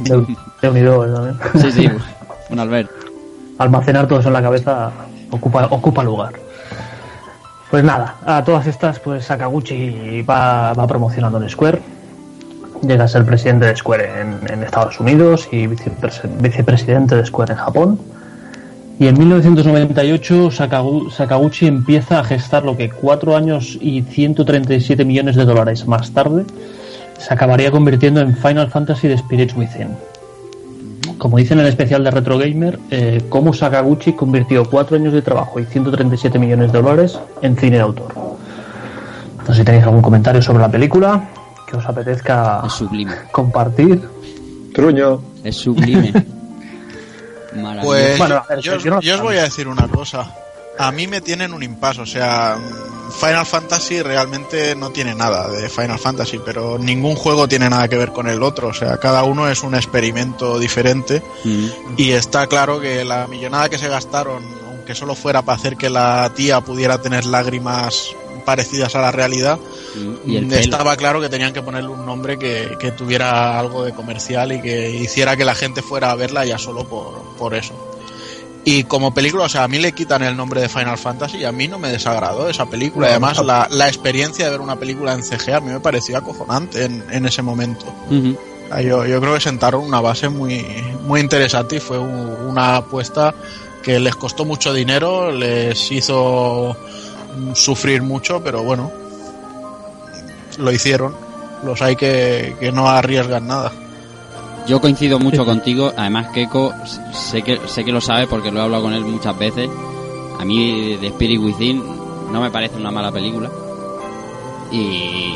De, 0.00 0.26
de 0.62 0.68
unido, 0.68 1.06
¿no? 1.06 1.60
Sí, 1.60 1.72
sí, 1.72 1.88
un 2.50 2.58
Albert. 2.60 2.90
almacenar 3.58 4.06
todo 4.06 4.20
eso 4.20 4.28
en 4.28 4.34
la 4.34 4.42
cabeza 4.42 4.90
ocupa, 5.30 5.66
ocupa 5.70 6.02
lugar. 6.04 6.32
Pues 7.70 7.84
nada, 7.84 8.16
a 8.24 8.42
todas 8.44 8.66
estas, 8.66 8.98
pues 8.98 9.26
Sakaguchi 9.26 10.22
va, 10.22 10.72
va 10.72 10.86
promocionando 10.86 11.40
en 11.42 11.48
Square. 11.50 11.80
Llega 12.82 13.04
a 13.04 13.08
ser 13.08 13.24
presidente 13.26 13.66
de 13.66 13.76
Square 13.76 14.20
en, 14.20 14.38
en 14.50 14.62
Estados 14.62 14.98
Unidos 15.00 15.48
y 15.52 15.66
vicepres- 15.66 16.22
vicepresidente 16.40 17.16
de 17.16 17.26
Square 17.26 17.52
en 17.52 17.58
Japón. 17.58 18.00
Y 19.00 19.06
en 19.06 19.18
1998 19.18 20.50
Sakagu- 20.50 21.10
Sakaguchi 21.10 21.66
empieza 21.66 22.20
a 22.20 22.24
gestar 22.24 22.64
lo 22.64 22.76
que 22.76 22.88
cuatro 22.88 23.36
años 23.36 23.76
y 23.80 24.02
137 24.02 25.04
millones 25.04 25.36
de 25.36 25.44
dólares 25.44 25.86
más 25.86 26.10
tarde 26.12 26.44
se 27.18 27.34
acabaría 27.34 27.70
convirtiendo 27.70 28.20
en 28.20 28.36
Final 28.36 28.70
Fantasy 28.70 29.08
The 29.08 29.18
Spirits 29.18 29.54
Within. 29.56 29.88
Como 31.18 31.36
dice 31.38 31.54
en 31.54 31.60
el 31.60 31.66
especial 31.66 32.04
de 32.04 32.10
Retro 32.12 32.38
Gamer, 32.38 32.78
eh, 32.90 33.24
cómo 33.28 33.52
Sakaguchi 33.52 34.12
convirtió 34.12 34.64
cuatro 34.64 34.96
años 34.96 35.12
de 35.12 35.20
trabajo 35.22 35.58
y 35.58 35.64
137 35.64 36.38
millones 36.38 36.70
de 36.72 36.80
dólares 36.80 37.18
en 37.42 37.56
cine 37.56 37.76
de 37.76 37.82
autor. 37.82 38.14
No 38.14 39.46
sé 39.46 39.54
si 39.60 39.64
tenéis 39.64 39.84
algún 39.84 40.02
comentario 40.02 40.40
sobre 40.42 40.60
la 40.60 40.70
película 40.70 41.28
que 41.66 41.76
os 41.76 41.84
apetezca 41.86 42.62
Es 42.66 42.72
sublime. 42.72 43.12
compartir. 43.32 44.00
Truño. 44.74 45.20
Es 45.42 45.56
sublime. 45.56 46.12
Maravilloso. 47.56 47.86
Pues 47.88 48.18
Bueno, 48.18 48.34
a 48.36 48.46
ver, 48.48 48.60
yo, 48.60 48.76
yo 48.78 48.90
no- 48.90 49.00
yo 49.00 49.14
os 49.16 49.22
voy 49.22 49.36
a 49.38 49.42
decir 49.42 49.66
una 49.66 49.88
cosa. 49.88 50.30
A 50.78 50.92
mí 50.92 51.06
me 51.06 51.20
tienen 51.20 51.52
un 51.52 51.62
impasse. 51.62 52.00
O 52.00 52.06
sea, 52.06 52.58
Final 53.20 53.46
Fantasy 53.46 54.02
realmente 54.02 54.74
no 54.74 54.90
tiene 54.90 55.14
nada 55.14 55.48
de 55.48 55.68
Final 55.68 55.98
Fantasy, 55.98 56.40
pero 56.44 56.78
ningún 56.78 57.16
juego 57.16 57.48
tiene 57.48 57.68
nada 57.68 57.88
que 57.88 57.96
ver 57.96 58.12
con 58.12 58.28
el 58.28 58.42
otro. 58.42 58.68
O 58.68 58.74
sea, 58.74 58.98
cada 58.98 59.24
uno 59.24 59.48
es 59.48 59.62
un 59.62 59.74
experimento 59.74 60.58
diferente. 60.58 61.22
Mm. 61.44 61.66
Y 61.96 62.12
está 62.12 62.46
claro 62.46 62.80
que 62.80 63.04
la 63.04 63.26
millonada 63.26 63.68
que 63.68 63.78
se 63.78 63.88
gastaron, 63.88 64.42
aunque 64.68 64.94
solo 64.94 65.14
fuera 65.14 65.42
para 65.42 65.58
hacer 65.58 65.76
que 65.76 65.90
la 65.90 66.32
tía 66.34 66.60
pudiera 66.60 67.00
tener 67.00 67.24
lágrimas 67.24 68.14
parecidas 68.44 68.94
a 68.94 69.02
la 69.02 69.12
realidad, 69.12 69.58
Y 70.24 70.36
el 70.36 70.46
pelo. 70.46 70.60
estaba 70.60 70.96
claro 70.96 71.20
que 71.20 71.28
tenían 71.28 71.52
que 71.52 71.60
ponerle 71.60 71.90
un 71.90 72.06
nombre 72.06 72.38
que, 72.38 72.78
que 72.80 72.92
tuviera 72.92 73.58
algo 73.58 73.84
de 73.84 73.92
comercial 73.92 74.52
y 74.52 74.62
que 74.62 74.88
hiciera 74.90 75.36
que 75.36 75.44
la 75.44 75.54
gente 75.54 75.82
fuera 75.82 76.12
a 76.12 76.14
verla 76.14 76.46
ya 76.46 76.56
solo 76.56 76.88
por, 76.88 77.20
por 77.36 77.54
eso. 77.54 77.74
Y 78.70 78.84
como 78.84 79.14
película, 79.14 79.44
o 79.44 79.48
sea, 79.48 79.64
a 79.64 79.68
mí 79.68 79.78
le 79.78 79.92
quitan 79.92 80.22
el 80.22 80.36
nombre 80.36 80.60
de 80.60 80.68
Final 80.68 80.98
Fantasy 80.98 81.38
y 81.38 81.44
a 81.44 81.52
mí 81.52 81.68
no 81.68 81.78
me 81.78 81.88
desagradó 81.90 82.48
esa 82.50 82.66
película. 82.66 83.06
No, 83.06 83.10
Además, 83.12 83.38
no. 83.38 83.44
la, 83.44 83.66
la 83.70 83.88
experiencia 83.88 84.44
de 84.44 84.50
ver 84.50 84.60
una 84.60 84.76
película 84.76 85.12
en 85.14 85.22
CG 85.22 85.52
a 85.54 85.60
mí 85.60 85.70
me 85.72 85.80
pareció 85.80 86.18
acojonante 86.18 86.84
en, 86.84 87.04
en 87.10 87.24
ese 87.26 87.40
momento. 87.42 87.86
Yo, 88.82 89.06
yo 89.06 89.20
creo 89.20 89.32
que 89.34 89.40
sentaron 89.40 89.82
una 89.82 90.00
base 90.00 90.28
muy, 90.28 90.66
muy 91.06 91.20
interesante 91.20 91.76
y 91.76 91.80
fue 91.80 91.98
un- 91.98 92.36
una 92.48 92.76
apuesta 92.76 93.34
que 93.82 93.98
les 93.98 94.14
costó 94.16 94.44
mucho 94.44 94.74
dinero, 94.74 95.32
les 95.32 95.90
hizo 95.90 96.76
sufrir 97.54 98.02
mucho, 98.02 98.42
pero 98.44 98.62
bueno, 98.62 98.90
lo 100.58 100.72
hicieron. 100.72 101.14
Los 101.64 101.80
hay 101.82 101.96
que, 101.96 102.54
que 102.60 102.70
no 102.72 102.88
arriesgan 102.88 103.46
nada. 103.46 103.72
Yo 104.68 104.82
coincido 104.82 105.18
mucho 105.18 105.46
contigo, 105.46 105.92
además 105.96 106.28
Keiko 106.28 106.74
sé 107.10 107.40
que 107.40 107.58
sé 107.66 107.84
que 107.86 107.92
lo 107.92 108.02
sabe 108.02 108.26
porque 108.26 108.50
lo 108.50 108.60
he 108.60 108.62
hablado 108.62 108.82
con 108.82 108.92
él 108.92 109.02
muchas 109.02 109.36
veces. 109.38 109.70
A 110.38 110.44
mí 110.44 110.98
The 111.00 111.06
Spirit 111.06 111.40
Within 111.40 111.82
no 112.30 112.42
me 112.42 112.50
parece 112.50 112.76
una 112.76 112.90
mala 112.90 113.10
película. 113.10 113.50
Y 114.70 115.32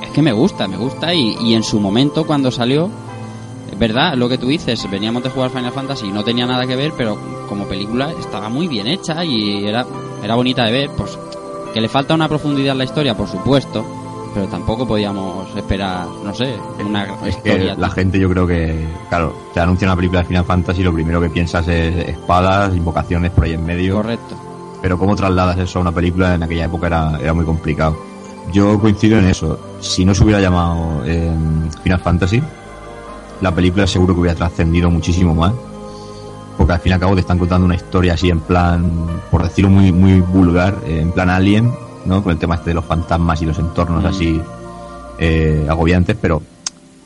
es 0.00 0.10
que 0.10 0.22
me 0.22 0.32
gusta, 0.32 0.68
me 0.68 0.76
gusta 0.76 1.12
y, 1.12 1.36
y 1.40 1.54
en 1.54 1.64
su 1.64 1.80
momento 1.80 2.24
cuando 2.24 2.52
salió 2.52 2.88
es 3.72 3.76
verdad, 3.76 4.14
lo 4.14 4.28
que 4.28 4.38
tú 4.38 4.46
dices, 4.46 4.88
veníamos 4.88 5.24
de 5.24 5.30
jugar 5.30 5.50
Final 5.50 5.72
Fantasy 5.72 6.06
y 6.06 6.12
no 6.12 6.22
tenía 6.22 6.46
nada 6.46 6.64
que 6.64 6.76
ver, 6.76 6.92
pero 6.96 7.18
como 7.48 7.66
película 7.66 8.12
estaba 8.12 8.48
muy 8.48 8.68
bien 8.68 8.86
hecha 8.86 9.24
y 9.24 9.66
era 9.66 9.84
era 10.22 10.36
bonita 10.36 10.64
de 10.66 10.72
ver, 10.72 10.90
pues 10.96 11.18
que 11.74 11.80
le 11.80 11.88
falta 11.88 12.14
una 12.14 12.28
profundidad 12.28 12.72
en 12.72 12.78
la 12.78 12.84
historia, 12.84 13.16
por 13.16 13.28
supuesto, 13.28 13.84
pero 14.34 14.46
tampoco 14.48 14.86
podíamos 14.86 15.54
esperar, 15.56 16.06
no 16.24 16.34
sé, 16.34 16.56
una 16.84 17.06
Que 17.18 17.28
historia 17.28 17.74
la 17.74 17.90
gente 17.90 18.18
yo 18.18 18.28
creo 18.28 18.46
que, 18.46 18.86
claro, 19.08 19.34
te 19.52 19.60
anuncia 19.60 19.86
una 19.86 19.96
película 19.96 20.20
de 20.20 20.26
Final 20.28 20.44
Fantasy, 20.44 20.82
lo 20.82 20.92
primero 20.92 21.20
que 21.20 21.30
piensas 21.30 21.66
es 21.68 22.08
espadas, 22.08 22.74
invocaciones 22.74 23.30
por 23.30 23.44
ahí 23.44 23.52
en 23.52 23.64
medio. 23.64 23.96
Correcto. 23.96 24.36
Pero 24.80 24.98
cómo 24.98 25.14
trasladas 25.14 25.58
eso 25.58 25.78
a 25.78 25.82
una 25.82 25.92
película 25.92 26.34
en 26.34 26.42
aquella 26.42 26.64
época 26.64 26.88
era, 26.88 27.18
era 27.20 27.32
muy 27.32 27.44
complicado. 27.44 27.96
Yo 28.52 28.80
coincido 28.80 29.18
en 29.18 29.26
eso. 29.26 29.58
Si 29.80 30.04
no 30.04 30.14
se 30.14 30.24
hubiera 30.24 30.40
llamado 30.40 31.02
eh, 31.06 31.30
Final 31.82 32.00
Fantasy, 32.00 32.42
la 33.40 33.54
película 33.54 33.86
seguro 33.86 34.14
que 34.14 34.20
hubiera 34.20 34.36
trascendido 34.36 34.90
muchísimo 34.90 35.34
más. 35.34 35.52
Porque 36.56 36.74
al 36.74 36.80
fin 36.80 36.90
y 36.90 36.92
al 36.94 37.00
cabo 37.00 37.14
te 37.14 37.20
están 37.20 37.38
contando 37.38 37.64
una 37.64 37.76
historia 37.76 38.14
así 38.14 38.28
en 38.28 38.40
plan, 38.40 38.90
por 39.30 39.42
decirlo 39.42 39.70
muy, 39.70 39.90
muy 39.90 40.20
vulgar, 40.20 40.78
eh, 40.84 41.00
en 41.00 41.12
plan 41.12 41.30
alien, 41.30 41.72
¿no? 42.04 42.22
Con 42.22 42.32
el 42.32 42.38
tema 42.38 42.56
este 42.56 42.70
de 42.70 42.74
los 42.74 42.84
fantasmas 42.84 43.40
y 43.42 43.46
los 43.46 43.58
entornos 43.58 44.02
Mm. 44.04 44.06
así 44.06 44.40
eh, 45.18 45.66
agobiantes, 45.68 46.16
pero 46.20 46.42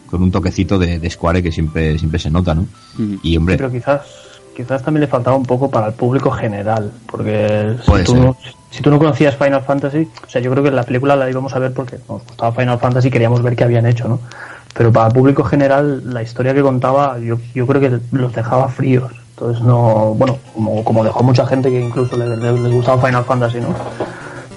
con 0.06 0.22
un 0.22 0.30
toquecito 0.30 0.78
de, 0.78 0.98
de 0.98 1.10
Square 1.10 1.42
que 1.42 1.50
siempre, 1.52 1.98
siempre 1.98 2.18
se 2.20 2.30
nota, 2.30 2.54
¿no? 2.54 2.62
Ujú. 2.62 3.18
Y 3.22 3.36
hombre, 3.36 3.56
pero 3.56 3.70
quizás 3.70 4.00
quizás 4.56 4.82
también 4.82 5.02
le 5.02 5.06
faltaba 5.06 5.36
un 5.36 5.44
poco 5.44 5.68
para 5.70 5.88
el 5.88 5.92
público 5.92 6.30
general 6.30 6.90
porque 7.06 7.74
si 7.84 8.04
tú, 8.04 8.12
ser. 8.12 8.20
no, 8.22 8.36
si 8.70 8.80
tú 8.82 8.90
no 8.90 8.98
conocías 8.98 9.36
Final 9.36 9.60
Fantasy 9.62 10.08
o 10.26 10.30
sea 10.30 10.40
yo 10.40 10.50
creo 10.50 10.64
que 10.64 10.70
la 10.70 10.82
película 10.84 11.14
la 11.14 11.28
íbamos 11.28 11.54
a 11.54 11.58
ver 11.58 11.74
porque 11.74 11.98
nos 12.08 12.24
gustaba 12.24 12.52
Final 12.52 12.78
Fantasy 12.78 13.08
y 13.08 13.10
queríamos 13.10 13.42
ver 13.42 13.54
qué 13.54 13.64
habían 13.64 13.84
hecho 13.84 14.08
no 14.08 14.18
pero 14.72 14.90
para 14.90 15.08
el 15.08 15.12
público 15.12 15.44
general 15.44 16.10
la 16.14 16.22
historia 16.22 16.54
que 16.54 16.62
contaba 16.62 17.18
yo, 17.18 17.36
yo 17.54 17.66
creo 17.66 17.82
que 17.82 17.98
los 18.16 18.32
dejaba 18.34 18.68
fríos 18.70 19.12
entonces 19.34 19.62
no 19.62 20.14
bueno 20.16 20.38
como, 20.54 20.82
como 20.84 21.04
dejó 21.04 21.22
mucha 21.22 21.44
gente 21.46 21.68
que 21.68 21.78
incluso 21.78 22.16
le- 22.16 22.34
le- 22.38 22.58
les 22.58 22.72
gustaba 22.72 23.04
Final 23.06 23.24
Fantasy 23.26 23.60
no 23.60 23.74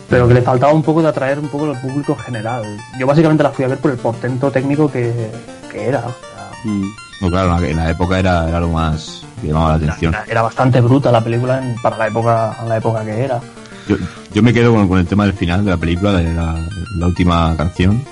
pero 0.09 0.27
que 0.27 0.33
le 0.33 0.41
faltaba 0.41 0.73
un 0.73 0.81
poco 0.83 1.01
de 1.01 1.07
atraer 1.09 1.39
un 1.39 1.47
poco 1.49 1.65
al 1.65 1.79
público 1.79 2.15
general 2.15 2.63
yo 2.99 3.05
básicamente 3.07 3.43
la 3.43 3.51
fui 3.51 3.65
a 3.65 3.67
ver 3.67 3.77
por 3.77 3.91
el 3.91 3.97
portento 3.97 4.49
técnico 4.51 4.91
que, 4.91 5.29
que 5.71 5.85
era 5.87 5.99
o 5.99 6.09
sea, 6.09 6.49
Mm. 6.65 6.83
no, 7.21 7.29
claro, 7.29 7.63
en 7.63 7.77
la, 7.77 7.89
época 7.91 8.19
era, 8.19 8.49
era 8.49 8.59
lo 8.59 8.67
más 8.67 9.21
que 9.39 9.47
llamaba 9.47 9.69
la 9.69 9.75
atención. 9.75 10.13
Era, 10.13 10.25
era 10.27 10.41
bastante 10.41 10.81
bruta 10.81 11.09
la 11.09 11.23
película 11.23 11.63
en- 11.63 11.75
para 11.81 11.95
la 11.97 12.07
época 12.07 12.57
la 12.67 12.75
época 12.77 13.05
que 13.05 13.23
era. 13.23 13.39
Yo, 13.87 13.95
yo 14.33 14.43
me 14.43 14.51
quedo 14.53 14.73
con, 14.73 14.89
con 14.89 14.99
el 14.99 15.07
tema 15.07 15.23
del 15.23 15.31
final 15.33 15.63
de 15.63 15.71
la 15.71 15.77
película, 15.77 16.11
de 16.13 16.33
la, 16.33 16.57
la 16.97 17.07
última 17.07 17.55
canción. 17.55 18.03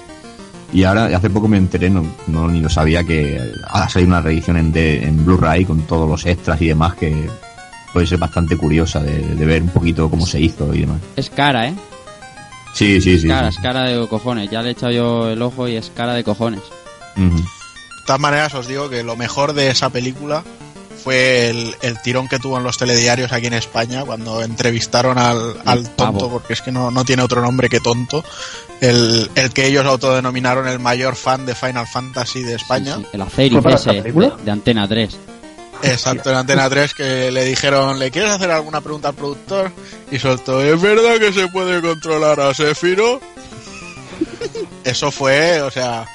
Y 0.72 0.86
ahora, 0.86 1.06
hace 1.08 1.30
poco 1.30 1.50
me 1.50 1.58
enteré, 1.58 1.90
no, 1.90 2.06
no 2.28 2.48
ni 2.48 2.62
lo 2.62 2.70
sabía, 2.70 3.04
que 3.04 3.38
ha 3.70 3.90
salido 3.90 4.08
una 4.12 4.22
reedición 4.22 4.56
en, 4.56 4.72
de- 4.72 5.04
en 5.04 5.26
Blu-ray 5.26 5.66
con 5.66 5.82
todos 5.82 6.10
los 6.10 6.26
extras 6.26 6.62
y 6.62 6.68
demás 6.70 6.96
que 6.96 7.30
puede 7.98 8.06
ser 8.06 8.20
bastante 8.20 8.56
curiosa 8.56 9.00
de, 9.00 9.18
de 9.18 9.46
ver 9.48 9.64
un 9.64 9.70
poquito 9.70 10.08
cómo 10.08 10.28
se 10.28 10.40
hizo 10.40 10.72
y 10.72 10.82
demás. 10.82 11.00
Es 11.16 11.32
cara, 11.32 11.70
¿eh? 11.70 11.74
Sí, 12.76 13.02
sí, 13.02 13.18
sí. 13.18 13.28
cara, 13.28 13.52
sí. 13.52 13.58
es 13.58 13.64
cara 13.64 13.86
de 13.86 14.08
cojones. 14.08 14.52
Ya 14.52 14.62
le 14.62 14.70
he 14.70 14.72
echado 14.74 14.92
yo 14.92 15.30
el 15.32 15.42
ojo 15.42 15.68
y 15.68 15.78
es 15.78 15.92
cara 15.96 16.14
de 16.14 16.24
cojones. 16.24 16.62
Ujú. 17.16 17.38
De 17.38 17.44
todas 18.06 18.22
maneras, 18.22 18.54
os 18.54 18.68
digo 18.68 18.88
que 18.88 19.02
lo 19.02 19.16
mejor 19.16 19.54
de 19.54 19.72
esa 19.72 19.90
película 19.90 20.44
fue 21.04 21.50
el, 21.50 21.76
el 21.82 22.00
tirón 22.04 22.28
que 22.28 22.38
tuvo 22.38 22.60
en 22.60 22.66
los 22.66 22.78
telediarios 22.78 23.32
aquí 23.32 23.48
en 23.48 23.54
España 23.54 24.06
cuando 24.06 24.44
entrevistaron 24.44 25.18
al, 25.18 25.56
al 25.66 25.90
tonto, 25.90 26.30
porque 26.30 26.54
es 26.54 26.62
que 26.62 26.72
no, 26.72 26.92
no 26.92 27.04
tiene 27.04 27.24
otro 27.24 27.42
nombre 27.42 27.68
que 27.68 27.80
tonto, 27.80 28.24
el, 28.80 29.28
el 29.34 29.50
que 29.50 29.66
ellos 29.66 29.84
autodenominaron 29.88 30.68
el 30.68 30.78
mayor 30.78 31.16
fan 31.16 31.48
de 31.48 31.56
Final 31.56 31.88
Fantasy 31.88 32.44
de 32.44 32.54
España. 32.54 32.98
Sí, 32.98 33.02
sí, 33.02 33.08
El 33.14 33.22
Acerix 33.24 33.54
¿Fue 33.54 33.64
para 33.64 33.76
ese 33.76 33.94
película? 34.04 34.36
de, 34.38 34.44
de 34.44 34.52
Antena 34.52 34.88
3. 34.88 35.18
Exacto, 35.84 36.30
en 36.32 36.38
Antena 36.38 36.70
3 36.70 36.94
que 36.94 37.32
le 37.32 37.46
dijeron, 37.46 38.00
¿le 38.00 38.12
quieres 38.12 38.32
hacer 38.32 38.52
alguna 38.52 38.82
pregunta 38.82 39.10
al 39.10 39.16
productor? 39.16 39.72
Y 40.12 40.20
soltó, 40.20 40.62
¿es 40.62 40.80
verdad 40.82 41.18
que 41.20 41.32
se 41.34 41.48
puede 41.50 41.82
controlar 41.82 42.40
a 42.40 42.54
Sephiroth? 42.54 43.22
Eso 44.84 45.12
fue, 45.12 45.62
o 45.62 45.70
sea, 45.72 46.06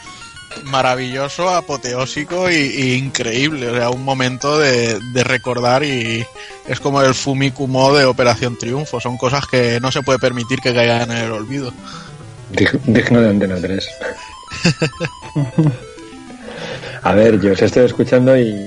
maravilloso, 0.64 1.48
apoteósico 1.50 2.50
y, 2.50 2.54
y 2.54 2.92
increíble. 2.94 3.68
O 3.70 3.74
sea, 3.76 3.90
un 3.90 4.02
momento 4.04 4.58
de, 4.58 4.98
de 5.12 5.24
recordar 5.24 5.84
y 5.84 6.24
es 6.66 6.80
como 6.80 7.00
el 7.02 7.14
Fumikumo 7.14 7.92
de 7.94 8.04
Operación 8.04 8.58
Triunfo. 8.58 9.00
Son 9.00 9.16
cosas 9.16 9.46
que 9.46 9.78
no 9.80 9.92
se 9.92 10.02
puede 10.02 10.18
permitir 10.18 10.60
que 10.60 10.74
caigan 10.74 11.10
en 11.10 11.18
el 11.18 11.32
olvido. 11.32 11.72
Dig- 12.52 12.80
Digno 12.84 13.20
de 13.20 13.28
Antena 13.30 13.56
3. 13.60 13.88
A 17.04 17.14
ver, 17.14 17.40
yo 17.40 17.52
os 17.52 17.60
estoy 17.62 17.84
escuchando 17.84 18.36
y 18.38 18.64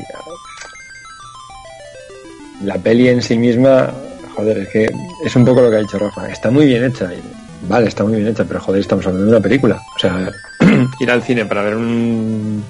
la 2.64 2.78
peli 2.78 3.10
en 3.10 3.22
sí 3.22 3.38
misma, 3.38 3.92
joder, 4.36 4.60
es 4.60 4.70
que 4.70 4.90
es 5.24 5.36
un 5.36 5.46
poco 5.46 5.62
lo 5.62 5.70
que 5.70 5.78
ha 5.78 5.80
dicho 5.80 6.00
Rafa. 6.00 6.28
Está 6.30 6.52
muy 6.52 6.66
bien 6.66 6.84
hecha. 6.84 7.14
y- 7.14 7.22
vale, 7.68 7.88
está 7.88 8.04
muy 8.04 8.16
bien 8.18 8.28
hecha, 8.28 8.44
pero 8.46 8.60
joder, 8.62 8.82
estamos 8.82 9.06
hablando 9.08 9.26
de 9.26 9.32
una 9.38 9.42
película. 9.44 9.82
O 9.96 10.00
sea, 10.00 10.32
ir 11.00 11.12
al 11.12 11.24
cine 11.24 11.46
para 11.46 11.64
ver 11.64 11.76
un 11.76 12.64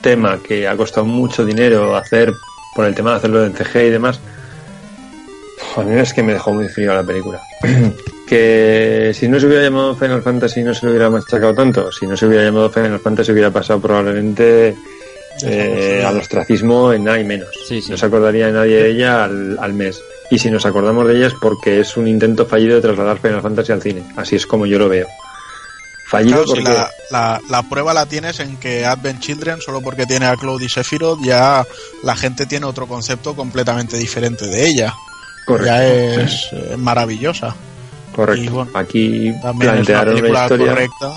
tema 0.00 0.38
que 0.46 0.68
ha 0.68 0.76
costado 0.76 1.06
mucho 1.06 1.44
dinero 1.44 1.96
hacer 1.96 2.32
por 2.74 2.84
el 2.84 2.94
tema 2.94 3.10
de 3.12 3.16
hacerlo 3.16 3.40
del 3.40 3.54
CG 3.54 3.86
y 3.86 3.90
demás. 3.90 4.20
Joder, 5.74 5.98
es 5.98 6.12
que 6.14 6.22
me 6.22 6.32
dejó 6.34 6.52
muy 6.52 6.68
frío 6.68 6.94
la 6.94 7.02
película. 7.02 7.40
que 8.26 9.12
si 9.14 9.28
no 9.28 9.38
se 9.38 9.46
hubiera 9.46 9.62
llamado 9.64 9.94
Final 9.94 10.22
Fantasy 10.22 10.62
no 10.62 10.74
se 10.74 10.84
lo 10.84 10.90
hubiera 10.92 11.08
machacado 11.10 11.54
tanto. 11.54 11.90
Si 11.92 12.06
no 12.06 12.16
se 12.16 12.26
hubiera 12.26 12.44
llamado 12.44 12.70
Final 12.70 12.98
Fantasy 13.00 13.32
hubiera 13.32 13.50
pasado 13.50 13.80
probablemente 13.80 14.76
eh, 15.42 16.04
al 16.06 16.16
ostracismo 16.18 16.92
en 16.92 17.04
nada 17.04 17.18
y 17.18 17.24
menos. 17.24 17.48
Sí, 17.68 17.80
sí. 17.82 17.90
No 17.90 17.96
se 17.96 18.06
acordaría 18.06 18.50
nadie 18.50 18.76
de 18.76 18.90
ella 18.90 19.24
al, 19.24 19.58
al 19.60 19.72
mes. 19.72 20.00
Y 20.30 20.38
si 20.38 20.50
nos 20.50 20.66
acordamos 20.66 21.06
de 21.06 21.16
ella 21.16 21.26
es 21.28 21.34
porque 21.34 21.80
es 21.80 21.96
un 21.96 22.08
intento 22.08 22.46
fallido 22.46 22.76
de 22.76 22.82
trasladar 22.82 23.18
Final 23.18 23.42
Fantasy 23.42 23.72
al 23.72 23.82
cine. 23.82 24.02
Así 24.16 24.36
es 24.36 24.46
como 24.46 24.66
yo 24.66 24.78
lo 24.78 24.88
veo. 24.88 25.06
Fallido 26.08 26.44
Claro, 26.44 26.46
si 26.46 26.62
porque... 26.62 26.72
la, 26.72 26.90
la, 27.10 27.40
la 27.48 27.62
prueba 27.68 27.92
la 27.92 28.06
tienes 28.06 28.38
en 28.40 28.56
que 28.58 28.84
Advent 28.86 29.20
Children, 29.20 29.60
solo 29.60 29.80
porque 29.80 30.06
tiene 30.06 30.26
a 30.26 30.36
Cloud 30.36 30.60
y 30.62 30.68
Sephiroth, 30.68 31.20
ya 31.22 31.64
la 32.04 32.16
gente 32.16 32.46
tiene 32.46 32.66
otro 32.66 32.86
concepto 32.86 33.34
completamente 33.34 33.96
diferente 33.96 34.46
de 34.46 34.68
ella. 34.68 34.94
Correcto. 35.46 35.66
Ya 35.66 35.86
es 35.86 36.50
maravillosa. 36.78 37.54
Correcto. 38.14 38.44
y 38.44 38.48
bueno, 38.48 38.70
Aquí 38.74 39.32
También 39.42 39.74
es 39.74 39.76
una 39.78 39.84
plantearon 39.84 40.08
una 40.14 40.20
película 40.22 40.42
historia... 40.44 40.66
correcta. 40.68 41.12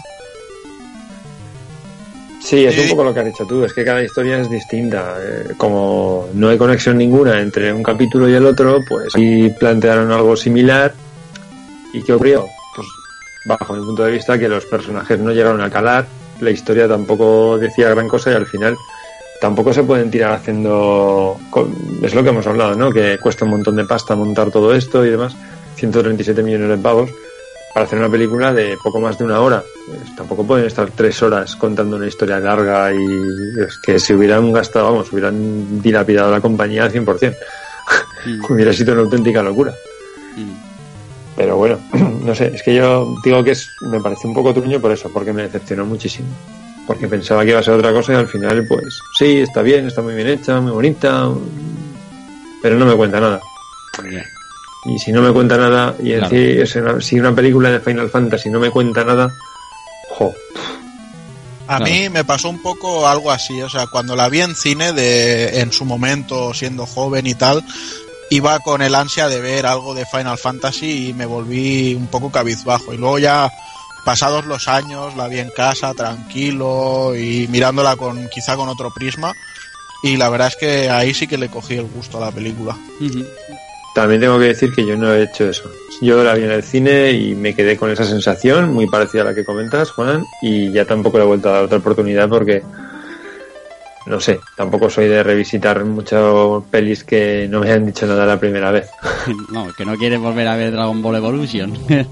Sí, 2.42 2.66
es 2.66 2.74
Sí. 2.76 2.82
un 2.82 2.90
poco 2.92 3.04
lo 3.04 3.14
que 3.14 3.20
has 3.20 3.26
dicho 3.26 3.46
tú, 3.46 3.64
es 3.64 3.74
que 3.74 3.84
cada 3.84 4.02
historia 4.04 4.40
es 4.40 4.50
distinta. 4.50 5.16
Eh, 5.20 5.54
como 5.58 6.30
no 6.34 6.50
hay 6.50 6.58
conexión 6.58 6.98
ninguna 6.98 7.40
entre 7.42 7.72
un 7.74 7.84
capítulo 7.84 8.30
y 8.30 8.34
el 8.34 8.46
otro, 8.46 8.80
pues 8.88 9.14
aquí 9.16 9.50
plantearon 9.60 10.12
algo 10.12 10.36
similar. 10.36 10.94
¿Y 11.94 12.02
qué 12.04 12.14
ocurrió? 12.14 12.46
Pues 12.76 12.88
bajo 13.46 13.74
mi 13.74 13.86
punto 13.86 14.04
de 14.04 14.12
vista 14.14 14.38
que 14.40 14.48
los 14.48 14.66
personajes 14.66 15.20
no 15.20 15.32
llegaron 15.32 15.62
a 15.62 15.70
calar, 15.70 16.06
la 16.40 16.50
historia 16.52 16.88
tampoco 16.88 17.58
decía 17.58 17.90
gran 17.90 18.08
cosa 18.08 18.32
y 18.32 18.36
al 18.36 18.46
final 18.46 18.76
tampoco 19.42 19.74
se 19.74 19.84
pueden 19.84 20.10
tirar 20.12 20.32
haciendo... 20.34 21.38
Es 22.02 22.14
lo 22.16 22.24
que 22.24 22.30
hemos 22.30 22.48
hablado, 22.48 22.76
¿no? 22.76 22.92
Que 22.92 23.18
cuesta 23.18 23.46
un 23.46 23.52
montón 23.52 23.76
de 23.76 23.86
pasta 23.86 24.16
montar 24.16 24.50
todo 24.52 24.74
esto 24.74 25.06
y 25.06 25.10
demás. 25.10 25.36
137 25.76 26.44
millones 26.44 26.70
de 26.70 26.78
pavos 26.78 27.10
para 27.74 27.86
hacer 27.86 28.00
una 28.00 28.10
película 28.10 28.54
de 28.54 28.78
poco 28.82 29.00
más 29.00 29.18
de 29.18 29.26
una 29.26 29.40
hora. 29.40 29.64
Pues 29.88 30.16
tampoco 30.16 30.46
pueden 30.46 30.66
estar 30.66 30.90
tres 30.92 31.22
horas 31.22 31.56
contando 31.56 31.96
una 31.96 32.08
historia 32.08 32.40
larga 32.40 32.94
y 32.94 33.60
es 33.60 33.78
que 33.78 34.00
se 34.00 34.16
hubieran 34.16 34.52
gastado, 34.52 34.92
vamos, 34.92 35.12
hubieran 35.12 35.82
dilapidado 35.82 36.32
la 36.32 36.42
compañía 36.42 36.84
al 36.84 36.92
100%. 36.92 37.36
Hubiera 38.50 38.74
sido 38.74 38.94
una 38.94 39.04
auténtica 39.04 39.42
locura. 39.42 39.74
Pero 41.36 41.56
bueno, 41.56 41.80
no 42.24 42.36
sé, 42.36 42.52
es 42.54 42.64
que 42.64 42.76
yo 42.76 43.16
digo 43.24 43.44
que 43.44 43.52
es, 43.52 43.70
me 43.82 44.02
parece 44.02 44.28
un 44.28 44.34
poco 44.34 44.54
truño 44.54 44.80
por 44.82 44.92
eso, 44.92 45.10
porque 45.10 45.32
me 45.32 45.44
decepcionó 45.44 45.86
muchísimo. 45.86 46.28
Porque 46.86 47.08
pensaba 47.08 47.44
que 47.44 47.52
iba 47.52 47.60
a 47.60 47.64
ser 47.64 47.76
otra 47.76 47.94
cosa 47.94 48.14
y 48.14 48.16
al 48.16 48.28
final, 48.28 48.66
pues, 48.68 49.00
sí, 49.18 49.38
está 49.38 49.62
bien, 49.62 49.86
está 49.86 50.02
muy 50.02 50.16
bien 50.16 50.28
hecha, 50.28 50.60
muy 50.60 50.72
bonita, 50.72 51.30
pero 52.62 52.78
no 52.78 52.86
me 52.86 52.96
cuenta 52.96 53.20
nada. 53.20 53.40
Y 54.86 54.98
si 54.98 55.12
no 55.12 55.22
me 55.22 55.32
cuenta 55.34 55.58
nada, 55.58 55.96
y 56.00 56.14
Claro. 56.14 56.30
decir, 56.30 56.62
es 56.62 56.76
una- 56.76 57.02
si 57.02 57.20
una 57.20 57.36
película 57.36 57.70
de 57.70 57.80
Final 57.82 58.10
Fantasy 58.10 58.50
no 58.50 58.60
me 58.60 58.70
cuenta 58.72 59.04
nada, 59.04 59.30
jo, 60.18 60.34
A 61.72 61.78
Claro. 61.78 61.86
mí 61.92 62.10
me 62.10 62.24
pasó 62.24 62.50
un 62.50 62.60
poco 62.64 63.08
algo 63.08 63.30
así, 63.30 63.62
o 63.62 63.70
sea, 63.70 63.86
cuando 63.86 64.16
la 64.16 64.28
vi 64.28 64.42
en 64.42 64.56
cine 64.56 64.92
de 64.92 65.60
en 65.62 65.72
su 65.72 65.86
momento 65.86 66.52
siendo 66.56 66.88
joven 66.88 67.28
y 67.28 67.36
tal, 67.36 67.64
iba 68.32 68.58
con 68.62 68.82
el 68.82 68.96
ansia 68.96 69.28
de 69.30 69.40
ver 69.40 69.68
algo 69.68 69.94
de 69.94 70.08
Final 70.08 70.40
Fantasy 70.40 71.10
y 71.10 71.14
me 71.14 71.28
volví 71.28 71.94
un 71.94 72.08
poco 72.08 72.32
cabizbajo 72.32 72.92
y 72.92 72.98
luego 72.98 73.20
ya 73.20 73.52
pasados 74.04 74.48
los 74.48 74.68
años 74.68 75.16
la 75.16 75.28
vi 75.28 75.38
en 75.38 75.52
casa 75.52 75.94
tranquilo 75.94 77.16
y 77.16 77.48
mirándola 77.50 77.96
con 77.98 78.28
quizá 78.30 78.56
con 78.56 78.68
otro 78.68 78.90
prisma 78.92 79.36
y 80.02 80.18
la 80.18 80.30
verdad 80.30 80.48
es 80.48 80.56
que 80.56 80.90
ahí 80.90 81.14
sí 81.14 81.28
que 81.28 81.38
le 81.38 81.50
cogí 81.50 81.76
el 81.76 81.86
gusto 81.86 82.18
a 82.18 82.22
la 82.26 82.32
película. 82.32 82.76
También 84.00 84.22
tengo 84.22 84.40
que 84.40 84.46
decir 84.46 84.72
que 84.74 84.86
yo 84.86 84.96
no 84.96 85.14
he 85.14 85.24
hecho 85.24 85.50
eso. 85.50 85.70
Yo 86.02 86.24
la 86.24 86.34
vi 86.34 86.44
en 86.46 86.52
el 86.52 86.64
cine 86.64 87.12
y 87.12 87.36
me 87.36 87.54
quedé 87.54 87.76
con 87.76 87.92
esa 87.92 88.06
sensación 88.06 88.74
muy 88.74 88.88
parecida 88.88 89.24
a 89.24 89.26
la 89.26 89.36
que 89.36 89.44
comentas, 89.44 89.92
Juan, 89.92 90.24
y 90.42 90.72
ya 90.72 90.86
tampoco 90.86 91.18
le 91.18 91.26
he 91.26 91.28
vuelto 91.28 91.50
a 91.50 91.52
dar 91.56 91.64
otra 91.66 91.80
oportunidad 91.80 92.30
porque, 92.30 92.64
no 94.06 94.22
sé, 94.22 94.40
tampoco 94.56 94.90
soy 94.90 95.08
de 95.10 95.22
revisitar 95.22 95.84
muchas 95.84 96.24
pelis 96.72 97.04
que 97.04 97.48
no 97.50 97.60
me 97.60 97.74
han 97.74 97.86
dicho 97.88 98.08
nada 98.08 98.26
la 98.26 98.40
primera 98.40 98.72
vez. 98.72 98.90
No, 99.52 99.68
que 99.74 99.84
no 99.84 99.98
quieres 99.98 100.20
volver 100.22 100.48
a 100.48 100.56
ver 100.56 100.72
Dragon 100.72 101.02
Ball 101.02 101.16
Evolution. 101.18 101.74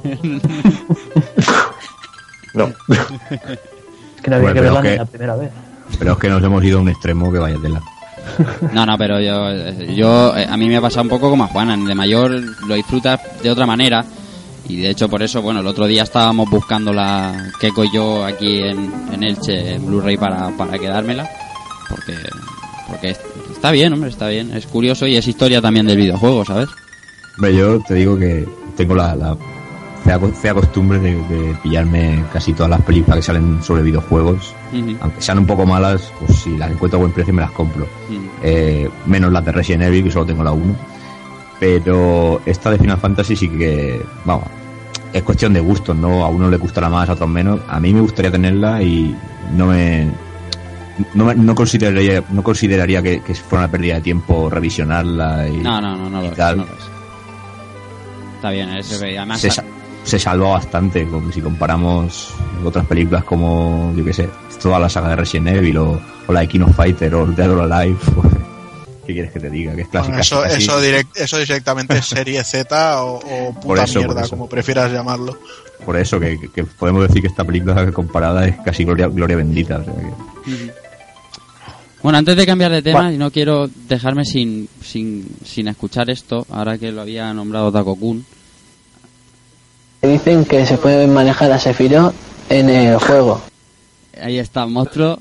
No. 2.54 2.66
Es 4.18 4.22
que 4.24 4.30
no 4.32 4.36
había 4.38 4.50
Bueno, 4.52 4.54
que 4.56 4.60
pero 4.62 4.74
verla 4.74 4.82
que- 4.82 4.96
la 4.98 5.06
primera 5.06 5.36
vez. 5.38 5.52
Pero 6.00 6.12
es 6.14 6.18
que 6.18 6.28
nos 6.30 6.44
hemos 6.44 6.64
ido 6.64 6.80
a 6.80 6.82
un 6.82 6.90
extremo 6.90 7.32
que 7.32 7.38
vaya 7.40 7.56
tela. 7.62 7.82
No, 8.74 8.86
no, 8.86 8.98
pero 8.98 9.20
yo, 9.20 9.50
yo 9.94 10.36
eh, 10.38 10.46
a 10.50 10.56
mí 10.58 10.68
me 10.68 10.78
ha 10.78 10.82
pasado 10.82 11.04
un 11.04 11.10
poco 11.10 11.30
como 11.30 11.44
a 11.44 11.48
Juana. 11.48 11.76
De 11.78 11.96
mayor 11.96 12.32
lo 12.68 12.76
disfrutas 12.76 13.20
de 13.42 13.50
otra 13.52 13.66
manera. 13.66 14.04
Y 14.70 14.78
de 14.78 14.90
hecho, 14.90 15.08
por 15.08 15.24
eso, 15.24 15.42
bueno, 15.42 15.62
el 15.62 15.68
otro 15.68 15.88
día 15.88 16.04
estábamos 16.04 16.50
buscando 16.50 16.92
la 16.94 17.52
Keiko 17.60 17.86
y 17.86 17.94
yo 17.94 18.26
aquí 18.26 18.60
en, 18.62 18.92
en 19.14 19.24
Elche, 19.24 19.76
en 19.76 19.86
Blu-ray, 19.86 20.18
para, 20.18 20.50
para 20.58 20.78
quedármela. 20.78 21.28
Porque, 21.90 22.14
porque 22.90 23.10
es- 23.12 23.22
está 23.52 23.72
bien, 23.72 23.94
hombre, 23.94 24.10
está 24.10 24.28
bien. 24.28 24.52
Es 24.54 24.66
curioso 24.68 25.08
y 25.08 25.16
es 25.16 25.26
historia 25.28 25.62
también 25.62 25.86
del 25.88 25.98
videojuego, 25.98 26.44
¿sabes? 26.44 26.68
Yo 27.42 27.80
te 27.82 27.94
digo 27.94 28.18
que 28.18 28.46
tengo 28.76 28.96
la 28.96 29.38
fea, 30.08 30.20
co- 30.20 30.30
fea 30.32 30.54
costumbre 30.54 31.00
de, 31.00 31.16
de 31.28 31.54
pillarme 31.62 32.24
casi 32.32 32.54
todas 32.54 32.70
las 32.70 32.82
películas 32.82 33.18
que 33.18 33.24
salen 33.24 33.62
sobre 33.62 33.82
videojuegos. 33.84 34.56
Aunque 35.02 35.22
sean 35.22 35.40
un 35.40 35.46
poco 35.46 35.66
malas, 35.66 36.12
pues 36.20 36.40
si 36.40 36.58
las 36.58 36.72
encuentro 36.72 36.98
a 36.98 37.02
buen 37.02 37.12
precio 37.12 37.34
me 37.34 37.42
las 37.42 37.52
compro. 37.52 37.86
Eh, 38.42 38.90
menos 39.06 39.32
las 39.34 39.44
de 39.44 39.52
Resident 39.52 39.84
Evil, 39.84 40.06
que 40.06 40.12
solo 40.12 40.26
tengo 40.26 40.44
la 40.44 40.52
1. 40.54 40.76
Pero 41.60 42.42
esta 42.46 42.72
de 42.72 42.78
Final 42.78 42.98
Fantasy 43.00 43.36
sí 43.36 43.50
que, 43.50 44.02
vamos, 44.26 44.46
es 45.12 45.24
cuestión 45.24 45.54
de 45.54 45.60
gustos, 45.60 45.96
¿no? 45.96 46.24
A 46.24 46.30
uno 46.30 46.50
le 46.50 46.58
gustará 46.58 46.88
más, 46.90 47.10
a 47.10 47.14
otros 47.14 47.30
menos. 47.30 47.60
A 47.68 47.80
mí 47.80 47.94
me 47.94 48.02
gustaría 48.02 48.32
tenerla 48.32 48.82
y 48.82 49.16
no 49.56 49.68
me... 49.68 50.08
No, 51.14 51.26
me- 51.26 51.36
no 51.36 51.54
consideraría, 51.54 52.24
no 52.32 52.42
consideraría 52.44 53.02
que, 53.04 53.20
que 53.22 53.36
fuera 53.36 53.66
una 53.66 53.72
pérdida 53.72 53.96
de 53.96 54.02
tiempo 54.02 54.50
revisionarla 54.50 55.48
y 55.48 55.58
No, 55.58 55.80
no, 55.82 55.96
no, 55.96 56.10
no 56.10 56.20
lo 56.22 56.26
y 56.26 56.30
es, 56.30 56.36
tal. 56.36 56.58
no. 56.58 56.66
Está 58.36 58.50
bien, 58.52 58.70
es, 58.70 58.92
además... 59.02 59.42
se, 59.42 59.50
se 60.08 60.18
salva 60.20 60.50
bastante 60.52 61.06
como 61.08 61.32
si 61.32 61.42
comparamos 61.42 62.30
otras 62.64 62.86
películas 62.86 63.24
como 63.26 63.94
yo 63.96 64.06
que 64.06 64.14
sé 64.14 64.30
toda 64.62 64.80
la 64.80 64.88
saga 64.90 65.10
de 65.10 65.16
Resident 65.18 65.50
Evil 65.58 65.78
o, 65.78 66.02
o 66.28 66.34
la 66.34 66.40
de 66.42 66.48
King 66.48 66.62
of 66.62 66.76
Fighter 66.76 67.14
o 67.16 67.26
Dead 67.28 67.52
or 67.52 67.72
Alive 67.72 67.98
pues, 68.16 68.28
¿qué 69.06 69.14
quieres 69.14 69.32
que 69.34 69.40
te 69.40 69.50
diga? 69.50 69.76
que 69.76 69.82
es 69.82 69.88
clásica 69.90 70.14
Bueno, 70.18 70.22
eso, 70.22 70.42
casi- 70.42 70.64
eso, 70.64 70.82
direct- 70.82 71.16
eso 71.18 71.38
directamente 71.38 71.98
es 71.98 72.06
serie 72.06 72.44
Z 72.44 73.04
o, 73.04 73.18
o 73.20 73.54
puta 73.60 73.84
eso, 73.84 74.00
mierda, 74.00 74.28
como 74.30 74.48
prefieras 74.48 74.92
llamarlo. 74.92 75.38
por 75.86 75.98
eso 75.98 76.20
que, 76.20 76.40
podemos 76.80 77.06
decir 77.08 77.22
que 77.22 77.28
esta 77.28 77.44
película 77.44 77.92
comparada 77.92 78.48
es 78.48 78.56
casi 78.66 78.86
gloria, 78.86 79.08
gloria 79.08 79.36
bendita 79.38 79.80
o 79.80 79.84
sea 79.84 79.94
que- 79.94 80.72
Bueno, 82.02 82.18
antes 82.20 82.38
de 82.38 82.46
cambiar 82.46 82.72
de 82.72 82.82
tema, 82.82 83.12
y 83.12 83.18
no 83.18 83.32
quiero 83.32 83.68
dejarme 83.90 84.24
sin, 84.24 84.70
sin, 84.82 85.26
sin 85.44 85.68
escuchar 85.68 86.10
esto, 86.10 86.46
ahora 86.50 86.78
que 86.78 86.92
lo 86.92 87.02
había 87.02 87.34
nombrado 87.34 87.72
Takokun. 87.72 88.26
Dicen 90.02 90.46
que 90.46 90.66
se 90.66 90.78
puede 90.78 91.08
manejar 91.08 91.52
a 91.52 91.60
Sephiroth 91.60 92.14
en 92.50 92.70
el 92.70 92.98
juego. 92.98 93.42
Ahí 94.22 94.38
está, 94.40 94.66
monstruo. 94.66 95.20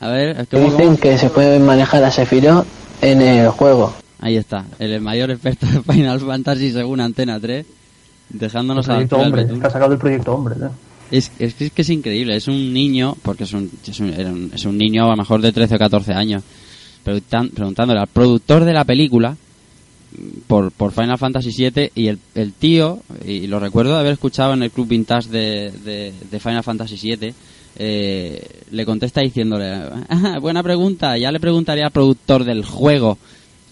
A 0.00 0.08
ver, 0.08 0.40
es 0.40 0.48
que 0.48 0.56
¿cómo- 0.58 0.70
Dicen 0.70 0.96
que 0.96 1.18
se 1.18 1.30
puede 1.30 1.58
manejar 1.58 2.02
a 2.04 2.10
Sephiroth 2.10 2.66
en 3.00 3.20
el 3.22 3.48
juego. 3.50 3.92
Ahí 4.20 4.36
está, 4.36 4.64
el 4.78 5.00
mayor 5.00 5.30
experto 5.30 5.66
de 5.66 5.80
Final 5.82 6.20
Fantasy 6.20 6.72
según 6.72 7.00
Antena 7.00 7.38
3, 7.40 7.66
dejándonos 8.30 8.86
a 8.88 8.92
la 8.92 8.94
proyecto 8.98 9.18
hombre, 9.18 9.42
betún. 9.42 9.56
está 9.56 9.70
sacado 9.70 9.90
del 9.90 9.98
proyecto 9.98 10.32
hombre. 10.34 10.54
¿eh? 10.60 10.68
Es, 11.10 11.30
es, 11.38 11.54
que- 11.54 11.66
es 11.66 11.72
que 11.72 11.82
es 11.82 11.90
increíble, 11.90 12.36
es 12.36 12.48
un 12.48 12.72
niño, 12.72 13.16
porque 13.22 13.44
es 13.44 13.52
un, 13.52 13.70
es 13.86 14.00
un, 14.00 14.12
era 14.12 14.30
un- 14.30 14.50
es 14.54 14.64
un 14.64 14.78
niño 14.78 15.04
a 15.06 15.10
lo 15.10 15.16
mejor 15.16 15.42
de 15.42 15.52
13 15.52 15.74
o 15.74 15.78
14 15.78 16.12
años, 16.14 16.42
preguntan- 17.04 17.50
preguntándole 17.50 18.00
al 18.00 18.06
productor 18.06 18.64
de 18.64 18.72
la 18.72 18.84
película 18.84 19.36
por, 20.46 20.70
por 20.72 20.92
Final 20.92 21.18
Fantasy 21.18 21.50
VII 21.70 21.90
y 21.94 22.08
el, 22.08 22.18
el 22.34 22.52
tío, 22.52 23.00
y 23.24 23.46
lo 23.46 23.58
recuerdo 23.60 23.92
de 23.94 24.00
haber 24.00 24.12
escuchado 24.12 24.54
en 24.54 24.62
el 24.62 24.70
club 24.70 24.88
vintage 24.88 25.28
de, 25.30 25.72
de, 25.84 26.12
de 26.30 26.40
Final 26.40 26.62
Fantasy 26.62 26.96
VII, 27.16 27.34
eh, 27.76 28.60
le 28.70 28.84
contesta 28.84 29.20
diciéndole, 29.22 29.72
"Ah, 30.08 30.38
buena 30.40 30.62
pregunta, 30.62 31.16
ya 31.16 31.32
le 31.32 31.40
preguntaría 31.40 31.86
al 31.86 31.90
productor 31.92 32.44
del 32.44 32.64
juego, 32.64 33.18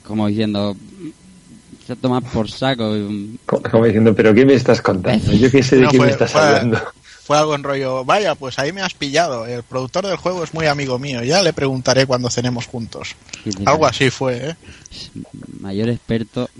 como 0.07 0.26
diciendo, 0.28 0.74
se 1.86 1.97
toma 1.97 2.20
por 2.20 2.51
saco. 2.51 2.95
Como, 3.47 3.62
como 3.62 3.84
diciendo, 3.84 4.14
pero 4.14 4.32
¿qué 4.32 4.47
me 4.47 4.55
estás 4.55 4.80
contando? 4.80 5.32
Yo 5.34 5.51
qué 5.51 5.62
sé 5.62 5.76
de 5.76 5.82
No, 5.82 5.91
qué 5.91 5.97
fue- 5.99 6.07
me 6.07 6.12
estás 6.12 6.32
fue- 6.32 6.41
hablando. 6.41 6.78
Fue 7.31 7.39
algo 7.39 7.55
en 7.55 7.62
rollo, 7.62 8.05
vaya, 8.05 8.35
pues 8.35 8.59
ahí 8.59 8.72
me 8.72 8.83
has 8.83 8.95
pillado. 8.95 9.47
El 9.47 9.62
productor 9.62 10.05
del 10.05 10.16
juego 10.16 10.43
es 10.43 10.53
muy 10.53 10.66
amigo 10.66 10.99
mío, 10.99 11.22
ya 11.22 11.45
le 11.45 11.53
preguntaré 11.53 12.05
cuando 12.05 12.28
cenemos 12.28 12.66
juntos. 12.66 13.14
Algo 13.66 13.87
así 13.87 14.11
fue, 14.11 14.49
¿eh? 14.49 14.57
mayor 15.61 15.91
experto 15.91 16.51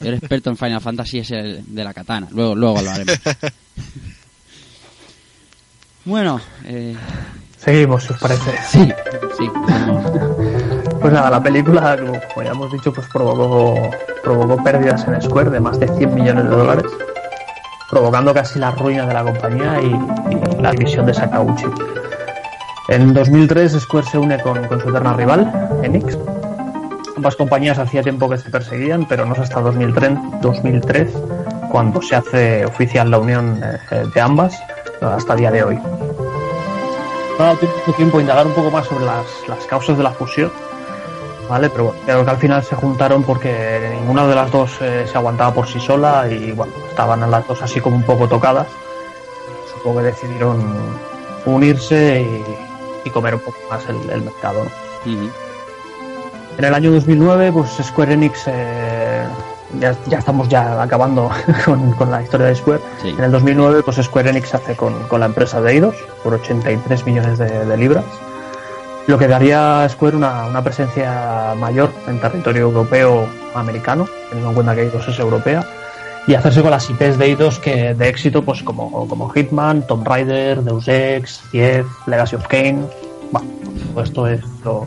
mayor 0.00 0.14
experto 0.14 0.48
en 0.48 0.56
Final 0.56 0.80
Fantasy 0.80 1.18
es 1.18 1.30
el 1.32 1.62
de 1.66 1.84
la 1.84 1.92
katana 1.92 2.26
luego 2.30 2.54
luego 2.54 2.80
lo 2.80 2.90
haremos 2.90 3.18
bueno 6.06 6.40
eh, 6.64 6.96
Seguimos, 7.58 8.04
si 8.04 8.14
os 8.14 8.18
parece. 8.18 8.50
sí 8.70 8.88
sí. 9.36 9.50
Pues 11.00 11.12
nada, 11.12 11.30
la 11.30 11.42
película, 11.42 11.96
como 11.96 12.20
como 12.34 12.44
ya 12.44 12.50
hemos 12.50 12.72
dicho, 12.72 12.92
pues 12.92 13.06
provocó, 13.08 13.90
provocó 14.22 14.62
pérdidas 14.64 15.06
en 15.06 15.20
Square 15.22 15.50
de 15.50 15.60
más 15.60 15.78
de 15.78 15.88
100 15.88 16.14
millones 16.14 16.44
de 16.44 16.50
dólares, 16.50 16.90
provocando 17.88 18.34
casi 18.34 18.58
la 18.58 18.70
ruina 18.72 19.06
de 19.06 19.14
la 19.14 19.24
compañía 19.24 19.80
y, 19.80 20.62
la 20.62 20.72
división 20.72 21.06
de 21.06 21.14
Sakauchi. 21.14 21.66
En 22.88 23.12
2003 23.12 23.72
Square 23.80 24.06
se 24.06 24.18
une 24.18 24.40
con, 24.40 24.56
su 24.80 24.88
eterna 24.88 25.14
rival, 25.14 25.80
Enix. 25.82 26.18
Ambas 27.16 27.36
compañías 27.36 27.78
hacía 27.78 28.02
tiempo 28.02 28.28
que 28.28 28.38
se 28.38 28.50
perseguían, 28.50 29.06
pero 29.06 29.24
no 29.24 29.34
es 29.34 29.40
hasta 29.40 29.60
2003, 29.60 30.40
2003 30.40 31.12
cuando 31.70 32.00
se 32.00 32.16
hace 32.16 32.64
oficial 32.64 33.10
la 33.10 33.18
unión 33.18 33.60
eh, 33.62 34.04
de 34.14 34.20
ambas, 34.20 34.58
hasta 35.00 35.34
el 35.34 35.38
día 35.40 35.50
de 35.50 35.64
hoy. 35.64 35.76
No 37.38 37.44
ha 37.44 37.54
mucho 37.54 37.92
tiempo 37.96 38.18
a 38.18 38.20
indagar 38.20 38.46
un 38.46 38.52
poco 38.52 38.70
más 38.70 38.86
sobre 38.86 39.04
las 39.04 39.66
causas 39.68 39.96
de 39.96 40.02
la 40.02 40.10
fusión, 40.10 40.50
¿vale? 41.48 41.70
Pero 41.70 41.84
bueno, 41.84 42.00
creo 42.04 42.24
que 42.24 42.30
al 42.30 42.36
final 42.36 42.62
se 42.62 42.76
juntaron 42.76 43.22
porque 43.22 43.90
ninguna 44.00 44.26
de 44.26 44.34
las 44.34 44.50
dos 44.50 44.70
eh, 44.80 45.06
se 45.10 45.16
aguantaba 45.16 45.52
por 45.54 45.66
sí 45.66 45.80
sola 45.80 46.26
y 46.30 46.52
bueno, 46.52 46.72
estaban 46.88 47.28
las 47.30 47.46
dos 47.46 47.62
así 47.62 47.80
como 47.80 47.96
un 47.96 48.02
poco 48.02 48.28
tocadas. 48.28 48.66
Supongo 49.72 49.98
que 49.98 50.06
decidieron 50.06 50.62
unirse 51.46 52.20
y, 52.20 53.08
y 53.08 53.10
comer 53.10 53.34
un 53.34 53.40
poco 53.40 53.58
más 53.70 53.82
el, 53.88 54.10
el 54.10 54.22
mercado, 54.22 54.64
¿no? 54.64 54.70
En 56.58 56.64
el 56.64 56.74
año 56.74 56.90
2009, 56.90 57.52
pues 57.52 57.70
Square 57.80 58.14
Enix, 58.14 58.42
eh, 58.48 59.24
ya, 59.78 59.94
ya 60.06 60.18
estamos 60.18 60.48
ya 60.48 60.82
acabando 60.82 61.30
con, 61.64 61.92
con 61.92 62.10
la 62.10 62.20
historia 62.20 62.46
de 62.48 62.56
Square. 62.56 62.80
Sí. 63.00 63.10
En 63.10 63.22
el 63.22 63.30
2009, 63.30 63.82
pues 63.84 63.96
Square 64.02 64.30
Enix 64.30 64.48
se 64.48 64.56
hace 64.56 64.74
con, 64.74 64.92
con 65.04 65.20
la 65.20 65.26
empresa 65.26 65.60
de 65.60 65.72
Eidos 65.72 65.94
por 66.24 66.34
83 66.34 67.06
millones 67.06 67.38
de, 67.38 67.64
de 67.64 67.76
libras, 67.76 68.04
lo 69.08 69.18
que 69.18 69.26
daría 69.26 69.84
a 69.84 69.88
Square 69.88 70.18
una, 70.18 70.46
una 70.46 70.62
presencia 70.62 71.54
mayor 71.58 71.90
en 72.06 72.20
territorio 72.20 72.64
europeo 72.64 73.26
americano, 73.54 74.06
teniendo 74.28 74.50
en 74.50 74.54
cuenta 74.54 74.74
que 74.74 74.82
Eidos 74.82 75.08
es 75.08 75.18
europea, 75.18 75.66
y 76.26 76.34
hacerse 76.34 76.60
con 76.60 76.70
las 76.70 76.90
IPs 76.90 77.16
de 77.16 77.24
eidos 77.24 77.58
que 77.58 77.94
de 77.94 78.06
éxito, 78.06 78.44
pues 78.44 78.62
como, 78.62 79.08
como 79.08 79.30
Hitman, 79.30 79.86
Tomb 79.86 80.06
Raider, 80.06 80.62
Deus 80.62 80.86
Ex, 80.86 81.40
Ciez, 81.50 81.86
Legacy 82.06 82.36
of 82.36 82.46
Kane. 82.48 82.82
Bueno, 83.32 83.48
pues 83.94 84.10
esto 84.10 84.26
es 84.26 84.42
lo, 84.62 84.86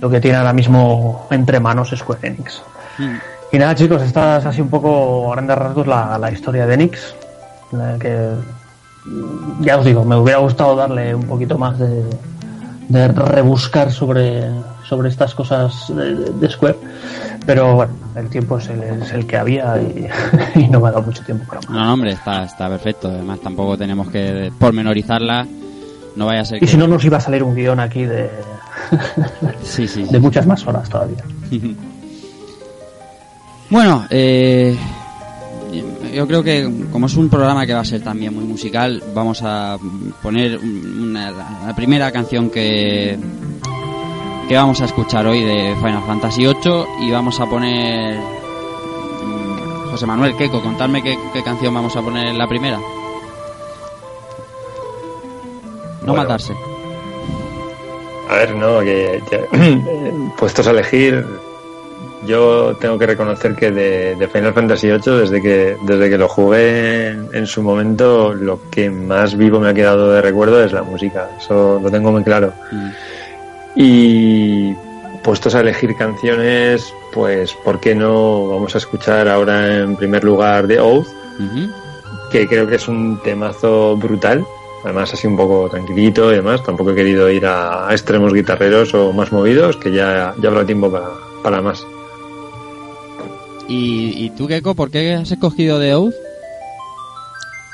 lo 0.00 0.08
que 0.08 0.18
tiene 0.18 0.38
ahora 0.38 0.54
mismo 0.54 1.26
entre 1.30 1.60
manos 1.60 1.92
Square 1.94 2.26
Enix. 2.26 2.62
Mm. 2.96 3.16
Y 3.52 3.58
nada, 3.58 3.74
chicos, 3.74 4.00
esta 4.00 4.38
es 4.38 4.46
así 4.46 4.62
un 4.62 4.70
poco 4.70 5.30
a 5.30 5.34
grandes 5.34 5.58
rasgos 5.58 5.86
la, 5.86 6.16
la 6.16 6.30
historia 6.30 6.66
de 6.66 6.72
Enix. 6.72 7.14
que 8.00 8.30
ya 9.60 9.76
os 9.76 9.84
digo, 9.84 10.06
me 10.06 10.16
hubiera 10.16 10.38
gustado 10.38 10.74
darle 10.74 11.14
un 11.14 11.24
poquito 11.24 11.58
más 11.58 11.78
de, 11.78 12.02
de 12.88 13.08
rebuscar 13.08 13.92
sobre, 13.92 14.44
sobre 14.88 15.08
estas 15.08 15.34
cosas 15.34 15.92
de, 15.94 16.48
Square. 16.50 16.76
Pero 17.46 17.74
bueno, 17.76 17.92
el 18.16 18.28
tiempo 18.28 18.58
es 18.58 18.68
el, 18.68 18.82
es 18.82 19.12
el 19.12 19.26
que 19.26 19.36
había 19.36 19.80
y, 19.80 20.06
y 20.60 20.68
no 20.68 20.80
me 20.80 20.88
ha 20.88 20.92
dado 20.92 21.02
mucho 21.04 21.22
tiempo 21.24 21.44
para 21.46 21.60
más. 21.60 21.70
No, 21.70 21.84
no, 21.84 21.92
hombre, 21.92 22.12
está, 22.12 22.44
está 22.44 22.68
perfecto. 22.68 23.08
Además, 23.08 23.40
tampoco 23.40 23.76
tenemos 23.76 24.08
que 24.10 24.50
pormenorizarla. 24.58 25.46
No 26.16 26.26
vaya 26.26 26.40
a 26.40 26.44
ser 26.44 26.56
Y 26.56 26.60
que... 26.60 26.66
si 26.66 26.76
no, 26.76 26.88
nos 26.88 27.04
iba 27.04 27.18
a 27.18 27.20
salir 27.20 27.42
un 27.42 27.54
guion 27.54 27.78
aquí 27.78 28.04
de, 28.04 28.28
Sí, 29.62 29.86
sí. 29.86 30.04
de 30.04 30.18
muchas 30.18 30.46
más 30.46 30.66
horas 30.66 30.88
todavía. 30.88 31.22
Bueno, 33.70 34.06
eh, 34.08 34.74
yo 36.14 36.26
creo 36.26 36.42
que 36.42 36.68
como 36.90 37.06
es 37.06 37.14
un 37.16 37.28
programa 37.28 37.66
que 37.66 37.74
va 37.74 37.80
a 37.80 37.84
ser 37.84 38.02
también 38.02 38.34
muy 38.34 38.44
musical, 38.44 39.02
vamos 39.14 39.40
a 39.42 39.76
poner 40.22 40.58
una- 40.58 41.30
la 41.66 41.74
primera 41.76 42.10
canción 42.12 42.50
que 42.50 43.18
que 44.48 44.54
vamos 44.56 44.80
a 44.80 44.86
escuchar 44.86 45.26
hoy 45.26 45.42
de 45.42 45.74
Final 45.76 46.02
Fantasy 46.06 46.40
VIII 46.46 46.84
y 47.02 47.10
vamos 47.10 47.38
a 47.38 47.44
poner 47.44 48.16
mm, 48.18 49.90
José 49.90 50.06
Manuel 50.06 50.36
Queco, 50.36 50.62
contadme 50.62 51.02
qué, 51.02 51.18
qué 51.34 51.42
canción 51.42 51.74
vamos 51.74 51.94
a 51.96 52.00
poner 52.00 52.28
en 52.28 52.38
la 52.38 52.46
primera. 52.48 52.78
No 56.00 56.12
Bueno. 56.14 56.22
matarse. 56.22 56.54
A 58.30 58.34
ver, 58.36 58.54
no, 58.56 58.80
que 58.80 59.22
ya- 59.30 59.46
puestos 60.38 60.66
a 60.66 60.70
elegir, 60.70 61.26
yo 62.28 62.76
tengo 62.80 62.98
que 62.98 63.06
reconocer 63.06 63.56
que 63.56 63.72
de, 63.72 64.14
de 64.14 64.28
Final 64.28 64.52
Fantasy 64.52 64.88
VIII, 64.88 65.18
desde 65.18 65.42
que, 65.42 65.76
desde 65.82 66.10
que 66.10 66.18
lo 66.18 66.28
jugué 66.28 67.08
en, 67.08 67.28
en 67.32 67.46
su 67.46 67.62
momento, 67.62 68.34
lo 68.34 68.60
que 68.70 68.90
más 68.90 69.36
vivo 69.36 69.58
me 69.58 69.70
ha 69.70 69.74
quedado 69.74 70.12
de 70.12 70.22
recuerdo 70.22 70.62
es 70.62 70.72
la 70.72 70.82
música. 70.82 71.30
Eso 71.40 71.80
lo 71.82 71.90
tengo 71.90 72.12
muy 72.12 72.22
claro. 72.22 72.52
Mm. 72.70 72.88
Y 73.74 74.74
puestos 75.22 75.54
a 75.54 75.60
elegir 75.60 75.96
canciones, 75.96 76.92
pues, 77.12 77.52
¿por 77.64 77.80
qué 77.80 77.94
no 77.94 78.48
vamos 78.48 78.74
a 78.74 78.78
escuchar 78.78 79.28
ahora 79.28 79.78
en 79.78 79.96
primer 79.96 80.24
lugar 80.24 80.66
The 80.66 80.80
Oath? 80.80 81.06
Que 82.30 82.46
creo 82.46 82.66
que 82.66 82.76
es 82.76 82.88
un 82.88 83.20
temazo 83.22 83.96
brutal. 83.96 84.44
Además, 84.84 85.12
así 85.12 85.26
un 85.26 85.36
poco 85.36 85.68
tranquilito 85.68 86.32
y 86.32 86.36
demás. 86.36 86.62
Tampoco 86.62 86.90
he 86.90 86.94
querido 86.94 87.28
ir 87.30 87.46
a, 87.46 87.88
a 87.88 87.92
extremos 87.92 88.32
guitarreros 88.32 88.94
o 88.94 89.12
más 89.12 89.32
movidos, 89.32 89.76
que 89.76 89.90
ya, 89.92 90.34
ya 90.38 90.48
habrá 90.48 90.64
tiempo 90.64 90.90
para, 90.90 91.08
para 91.42 91.60
más. 91.62 91.84
¿Y, 93.68 94.24
y 94.24 94.30
tú, 94.30 94.46
Queco, 94.48 94.74
por 94.74 94.90
qué 94.90 95.14
has 95.14 95.30
escogido 95.30 95.78
The 95.78 95.94
Oath? 95.94 96.14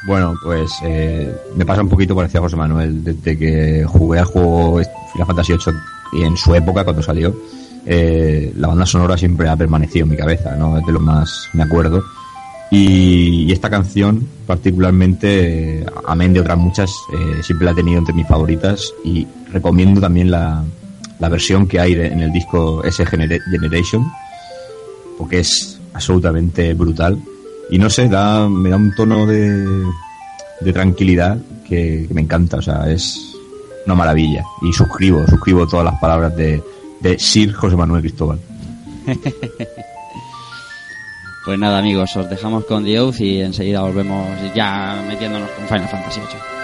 Bueno, 0.07 0.35
pues 0.43 0.71
eh, 0.83 1.35
me 1.57 1.65
pasa 1.65 1.83
un 1.83 1.89
poquito 1.89 2.15
parecido 2.15 2.41
a 2.41 2.43
José 2.45 2.57
Manuel. 2.57 3.03
Desde 3.05 3.39
que 3.39 3.85
jugué 3.87 4.19
al 4.19 4.25
juego 4.27 4.81
Final 5.13 5.27
Fantasy 5.27 5.53
VIII 5.55 6.21
y 6.21 6.25
en 6.25 6.37
su 6.37 6.55
época, 6.55 6.85
cuando 6.85 7.03
salió, 7.03 7.35
eh, 7.87 8.53
la 8.57 8.69
banda 8.69 8.85
sonora 8.87 9.17
siempre 9.17 9.49
ha 9.49 9.57
permanecido 9.57 10.05
en 10.05 10.11
mi 10.11 10.17
cabeza, 10.17 10.57
¿no? 10.57 10.77
Es 10.79 10.85
de 10.85 10.93
lo 10.93 11.01
más 11.01 11.49
me 11.55 11.63
acuerdo. 11.63 12.03
Y, 12.71 13.51
esta 13.53 13.71
canción, 13.71 14.27
particularmente, 14.47 15.81
eh, 15.83 15.87
amén 16.07 16.33
de 16.35 16.41
otras 16.41 16.59
muchas, 16.59 16.91
eh, 17.13 17.43
siempre 17.43 17.67
la 17.67 17.71
he 17.71 17.75
tenido 17.77 17.99
entre 17.99 18.15
mis 18.15 18.27
favoritas 18.27 18.93
y 19.05 19.27
recomiendo 19.53 20.01
también 20.01 20.31
la, 20.31 20.65
la 21.21 21.29
versión 21.29 21.69
que 21.69 21.79
hay 21.79 21.95
de- 21.95 22.09
en 22.09 22.21
el 22.21 22.33
disco 22.33 22.83
S 22.85 23.05
Genera- 23.07 23.39
Generation, 23.51 24.05
porque 25.19 25.41
es 25.41 25.74
absolutamente 25.95 26.75
brutal. 26.75 27.19
Y 27.71 27.79
no 27.79 27.89
sé, 27.89 28.09
da, 28.09 28.49
me 28.49 28.69
da 28.71 28.77
un 28.77 28.95
tono 28.95 29.27
de, 29.27 29.65
de 30.61 30.73
tranquilidad 30.73 31.39
que, 31.67 32.07
me 32.13 32.21
encanta, 32.21 32.59
o 32.59 32.63
sea, 32.63 32.91
es 32.91 33.19
una 33.87 33.95
maravilla. 33.95 34.45
Y 34.63 34.73
suscribo, 34.73 35.27
suscribo 35.27 35.67
todas 35.67 35.87
las 35.87 35.99
palabras 36.01 36.37
de, 36.37 36.63
de 37.01 37.19
Sir 37.19 37.53
José 37.53 37.77
Manuel 37.77 38.03
Cristóbal. 38.03 38.39
Pues 41.45 41.59
nada, 41.59 41.79
amigos, 41.79 42.17
os 42.17 42.31
dejamos 42.31 42.65
con 42.65 42.87
The 42.87 43.01
Oath 43.01 43.21
y 43.21 43.43
enseguida 43.43 43.83
volvemos 43.83 44.27
ya 44.55 45.05
metiéndonos 45.07 45.51
con 45.51 45.67
Final 45.67 45.89
Fantasy 45.89 46.21
VIII. 46.21 46.64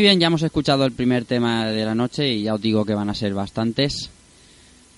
Muy 0.00 0.06
bien, 0.06 0.18
ya 0.18 0.28
hemos 0.28 0.42
escuchado 0.42 0.86
el 0.86 0.92
primer 0.92 1.26
tema 1.26 1.66
de 1.66 1.84
la 1.84 1.94
noche 1.94 2.26
y 2.26 2.44
ya 2.44 2.54
os 2.54 2.62
digo 2.62 2.86
que 2.86 2.94
van 2.94 3.10
a 3.10 3.14
ser 3.14 3.34
bastantes. 3.34 4.08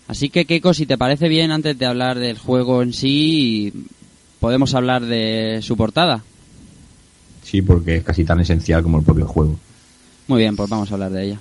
Así 0.06 0.28
que, 0.30 0.44
Keiko, 0.44 0.72
si 0.72 0.86
te 0.86 0.96
parece 0.96 1.28
bien, 1.28 1.50
antes 1.50 1.76
de 1.76 1.86
hablar 1.86 2.20
del 2.20 2.38
juego 2.38 2.84
en 2.84 2.92
sí, 2.92 3.72
podemos 4.38 4.76
hablar 4.76 5.04
de 5.04 5.58
su 5.60 5.76
portada. 5.76 6.22
Sí, 7.42 7.62
porque 7.62 7.96
es 7.96 8.04
casi 8.04 8.24
tan 8.24 8.38
esencial 8.38 8.84
como 8.84 8.98
el 8.98 9.04
propio 9.04 9.26
juego. 9.26 9.58
Muy 10.28 10.38
bien, 10.38 10.54
pues 10.54 10.70
vamos 10.70 10.88
a 10.92 10.94
hablar 10.94 11.10
de 11.10 11.24
ella. 11.24 11.40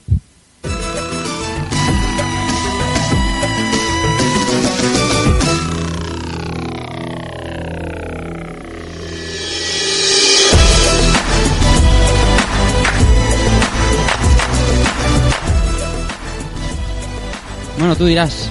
Bueno, 17.81 17.95
tú 17.95 18.05
dirás. 18.05 18.47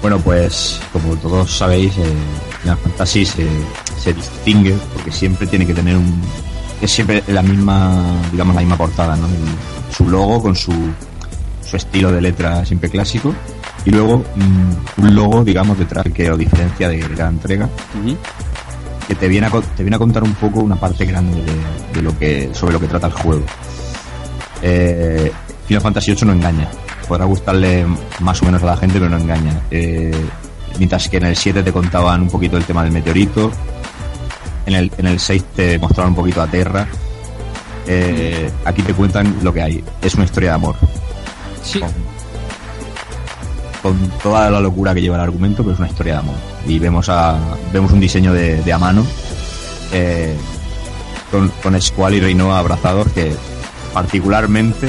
Bueno, 0.00 0.18
pues 0.20 0.80
como 0.92 1.16
todos 1.16 1.50
sabéis, 1.58 1.92
eh, 1.98 2.04
Final 2.62 2.78
Fantasy 2.78 3.26
se, 3.26 3.46
se 4.00 4.12
distingue 4.12 4.76
porque 4.94 5.10
siempre 5.10 5.46
tiene 5.46 5.66
que 5.66 5.74
tener 5.74 5.96
un... 5.96 6.22
Es 6.80 6.92
siempre 6.92 7.22
la 7.26 7.42
misma, 7.42 8.00
digamos, 8.30 8.54
la 8.54 8.60
misma 8.60 8.76
portada, 8.76 9.16
¿no? 9.16 9.26
El- 9.26 9.94
su 9.94 10.08
logo 10.08 10.40
con 10.40 10.54
su, 10.54 10.72
su 11.68 11.76
estilo 11.76 12.12
de 12.12 12.20
letra 12.20 12.64
siempre 12.64 12.88
clásico 12.90 13.34
y 13.84 13.90
luego 13.90 14.18
mm, 14.36 15.02
un 15.02 15.14
logo, 15.16 15.42
digamos, 15.42 15.78
detrás 15.78 16.04
que 16.14 16.28
lo 16.28 16.36
diferencia 16.36 16.88
de 16.88 17.00
cada 17.16 17.30
entrega 17.30 17.68
que 19.08 19.14
te 19.16 19.26
viene 19.28 19.46
a, 19.48 19.50
te 19.50 19.82
viene 19.82 19.96
a 19.96 19.98
contar 19.98 20.22
un 20.22 20.34
poco 20.34 20.60
una 20.60 20.76
parte 20.76 21.06
grande 21.06 21.42
de, 21.42 21.94
de 21.94 22.02
lo 22.02 22.16
que 22.18 22.50
sobre 22.52 22.74
lo 22.74 22.80
que 22.80 22.86
trata 22.86 23.06
el 23.08 23.12
juego. 23.14 23.42
Eh, 24.62 25.32
Final 25.66 25.82
Fantasy 25.82 26.12
VIII 26.12 26.24
no 26.26 26.32
engaña. 26.34 26.68
Podrá 27.08 27.24
gustarle 27.24 27.86
más 28.20 28.42
o 28.42 28.44
menos 28.44 28.62
a 28.62 28.66
la 28.66 28.76
gente, 28.76 28.98
pero 28.98 29.10
no 29.10 29.16
engaña. 29.16 29.62
Eh, 29.70 30.14
mientras 30.78 31.08
que 31.08 31.16
en 31.16 31.24
el 31.24 31.36
7 31.36 31.62
te 31.62 31.72
contaban 31.72 32.22
un 32.22 32.28
poquito 32.28 32.56
el 32.56 32.64
tema 32.64 32.84
del 32.84 32.92
meteorito, 32.92 33.50
en 34.66 34.74
el, 34.74 34.92
en 34.98 35.06
el 35.06 35.18
6 35.18 35.44
te 35.56 35.78
mostraban 35.78 36.10
un 36.10 36.16
poquito 36.16 36.42
a 36.42 36.46
Terra. 36.46 36.86
Eh, 37.86 38.50
aquí 38.64 38.82
te 38.82 38.92
cuentan 38.92 39.36
lo 39.42 39.52
que 39.52 39.62
hay. 39.62 39.84
Es 40.02 40.14
una 40.14 40.24
historia 40.24 40.50
de 40.50 40.54
amor. 40.54 40.76
Sí. 41.62 41.80
Con, 41.80 41.90
con 43.82 44.08
toda 44.22 44.50
la 44.50 44.60
locura 44.60 44.94
que 44.94 45.00
lleva 45.00 45.16
el 45.16 45.22
argumento, 45.22 45.62
pero 45.62 45.72
es 45.72 45.78
una 45.78 45.88
historia 45.88 46.14
de 46.14 46.18
amor. 46.18 46.36
Y 46.66 46.78
vemos 46.78 47.08
a 47.08 47.38
vemos 47.72 47.92
un 47.92 48.00
diseño 48.00 48.32
de, 48.34 48.62
de 48.62 48.72
Amano 48.72 49.04
eh, 49.92 50.36
con, 51.30 51.48
con 51.62 51.80
Squall 51.80 52.14
y 52.14 52.20
Reinoa 52.20 52.58
abrazados 52.58 53.08
que 53.12 53.34
particularmente 53.92 54.88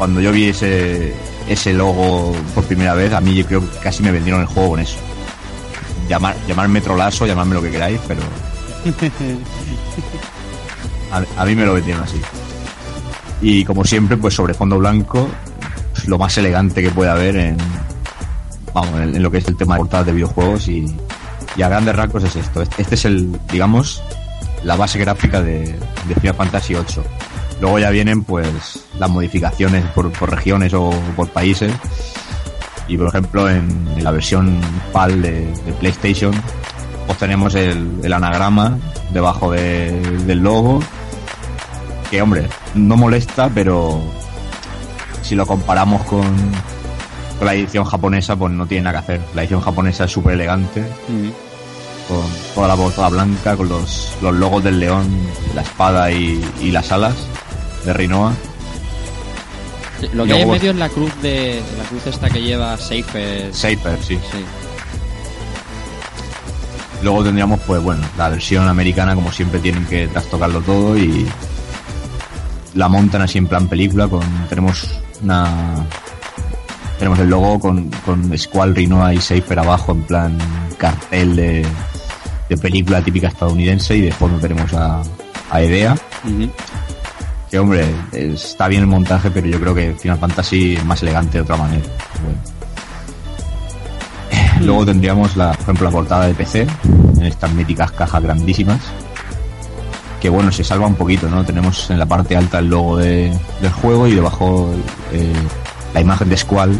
cuando 0.00 0.22
yo 0.22 0.32
vi 0.32 0.48
ese, 0.48 1.12
ese 1.46 1.74
logo 1.74 2.34
por 2.54 2.64
primera 2.64 2.94
vez, 2.94 3.12
a 3.12 3.20
mí 3.20 3.34
yo 3.34 3.44
creo 3.44 3.60
que 3.60 3.78
casi 3.80 4.02
me 4.02 4.10
vendieron 4.10 4.40
el 4.40 4.46
juego 4.46 4.70
con 4.70 4.80
eso. 4.80 4.96
Llamar, 6.08 6.34
llamarme 6.48 6.80
trolazo, 6.80 7.26
llamarme 7.26 7.56
lo 7.56 7.60
que 7.60 7.70
queráis, 7.70 8.00
pero 8.08 8.22
a, 11.12 11.42
a 11.42 11.44
mí 11.44 11.54
me 11.54 11.66
lo 11.66 11.74
vendieron 11.74 12.02
así. 12.02 12.18
Y 13.42 13.62
como 13.66 13.84
siempre, 13.84 14.16
pues 14.16 14.32
sobre 14.32 14.54
fondo 14.54 14.78
blanco, 14.78 15.28
pues, 15.92 16.08
lo 16.08 16.16
más 16.16 16.34
elegante 16.38 16.82
que 16.82 16.88
puede 16.88 17.10
haber 17.10 17.36
en, 17.36 17.58
vamos, 18.72 19.02
en, 19.02 19.16
en 19.16 19.22
lo 19.22 19.30
que 19.30 19.36
es 19.36 19.48
el 19.48 19.56
tema 19.58 19.74
de 19.74 19.80
portadas 19.80 20.06
de 20.06 20.12
videojuegos 20.14 20.66
y, 20.66 20.86
y 21.56 21.62
a 21.62 21.68
grandes 21.68 21.94
rasgos 21.94 22.24
es 22.24 22.36
esto. 22.36 22.62
Este 22.62 22.94
es 22.94 23.04
el, 23.04 23.38
digamos, 23.52 24.02
la 24.64 24.76
base 24.76 24.98
gráfica 24.98 25.42
de, 25.42 25.78
de 26.08 26.14
Final 26.14 26.36
Fantasy 26.36 26.72
VIII. 26.72 27.04
Luego 27.60 27.78
ya 27.78 27.90
vienen 27.90 28.24
pues 28.24 28.46
las 28.98 29.10
modificaciones 29.10 29.84
por, 29.90 30.10
por 30.12 30.30
regiones 30.30 30.72
o 30.72 30.90
por 31.14 31.28
países. 31.28 31.72
Y 32.88 32.96
por 32.96 33.08
ejemplo 33.08 33.48
en, 33.48 34.02
la 34.02 34.10
versión 34.10 34.58
PAL 34.92 35.22
de, 35.22 35.52
PlayStation 35.78 36.32
pues 37.06 37.18
tenemos 37.18 37.54
el, 37.54 38.12
anagrama 38.12 38.78
debajo 39.12 39.52
de- 39.52 40.00
del 40.26 40.38
logo. 40.38 40.80
Que 42.10 42.22
hombre, 42.22 42.48
no 42.74 42.96
molesta, 42.96 43.48
pero 43.54 44.00
si 45.22 45.34
lo 45.36 45.46
comparamos 45.46 46.02
con, 46.04 46.24
la 47.40 47.54
edición 47.54 47.84
japonesa, 47.84 48.36
pues 48.36 48.52
no 48.52 48.66
tiene 48.66 48.84
nada 48.84 48.98
que 49.00 49.04
hacer. 49.12 49.20
La 49.34 49.42
edición 49.42 49.60
japonesa 49.60 50.04
es 50.04 50.10
súper 50.10 50.34
elegante 50.34 50.84
con 52.08 52.22
toda 52.54 52.68
la 52.68 52.76
portada 52.76 53.08
blanca, 53.08 53.56
con 53.56 53.68
los, 53.68 54.12
los 54.20 54.34
logos 54.34 54.64
del 54.64 54.80
león, 54.80 55.06
la 55.54 55.62
espada 55.62 56.10
y 56.10 56.40
las 56.72 56.90
alas 56.90 57.14
de 57.84 57.92
Rinoa. 57.92 58.32
Lo 60.14 60.24
que 60.24 60.32
hay 60.32 60.42
en 60.42 60.50
medio 60.50 60.70
es 60.70 60.76
la 60.76 60.88
cruz 60.88 61.12
de 61.20 61.62
la 61.76 61.84
cruz 61.84 62.06
esta 62.06 62.30
que 62.30 62.40
lleva 62.40 62.76
Seifer. 62.76 63.54
Saper, 63.54 63.98
sí. 64.02 64.16
Sí. 64.16 64.44
Luego 67.02 67.24
tendríamos, 67.24 67.60
pues 67.66 67.82
bueno, 67.82 68.02
la 68.16 68.28
versión 68.28 68.68
americana, 68.68 69.14
como 69.14 69.30
siempre, 69.32 69.60
tienen 69.60 69.84
que 69.86 70.08
trastocarlo 70.08 70.60
todo 70.60 70.98
y 70.98 71.26
la 72.74 72.88
montan 72.88 73.22
así 73.22 73.38
en 73.38 73.46
plan 73.46 73.68
película. 73.68 74.08
con 74.08 74.22
Tenemos 74.48 75.00
una. 75.22 75.86
Tenemos 76.98 77.18
el 77.18 77.28
logo 77.30 77.58
con, 77.58 77.90
con 78.04 78.36
Squall, 78.38 78.74
Rinoa 78.74 79.14
y 79.14 79.20
Saper 79.20 79.58
abajo, 79.58 79.92
en 79.92 80.02
plan 80.02 80.38
cartel 80.76 81.36
de, 81.36 81.66
de 82.48 82.56
película 82.58 83.02
típica 83.02 83.28
estadounidense. 83.28 83.96
Y 83.96 84.02
de 84.02 84.12
fondo 84.12 84.38
tenemos 84.38 84.72
a, 84.74 85.02
a 85.50 85.62
Edea. 85.62 85.96
Que 87.50 87.58
hombre, 87.58 87.84
está 88.12 88.68
bien 88.68 88.82
el 88.82 88.86
montaje, 88.86 89.30
pero 89.30 89.46
yo 89.48 89.58
creo 89.60 89.74
que 89.74 89.92
Final 89.94 90.18
Fantasy 90.18 90.76
es 90.76 90.84
más 90.84 91.02
elegante 91.02 91.38
de 91.38 91.42
otra 91.42 91.56
manera. 91.56 91.82
Luego 94.60 94.84
tendríamos, 94.86 95.36
la, 95.36 95.52
por 95.52 95.62
ejemplo, 95.62 95.84
la 95.86 95.90
portada 95.90 96.26
de 96.26 96.34
PC, 96.34 96.66
en 97.18 97.24
estas 97.26 97.50
míticas 97.52 97.90
cajas 97.92 98.22
grandísimas. 98.22 98.80
Que 100.20 100.28
bueno, 100.28 100.52
se 100.52 100.62
salva 100.62 100.86
un 100.86 100.94
poquito, 100.96 101.28
¿no? 101.28 101.44
Tenemos 101.44 101.90
en 101.90 101.98
la 101.98 102.06
parte 102.06 102.36
alta 102.36 102.58
el 102.58 102.68
logo 102.68 102.98
de- 102.98 103.32
del 103.62 103.72
juego 103.72 104.06
y 104.06 104.14
debajo 104.14 104.70
eh, 105.12 105.32
la 105.94 106.00
imagen 106.02 106.28
de 106.28 106.36
Squall 106.36 106.78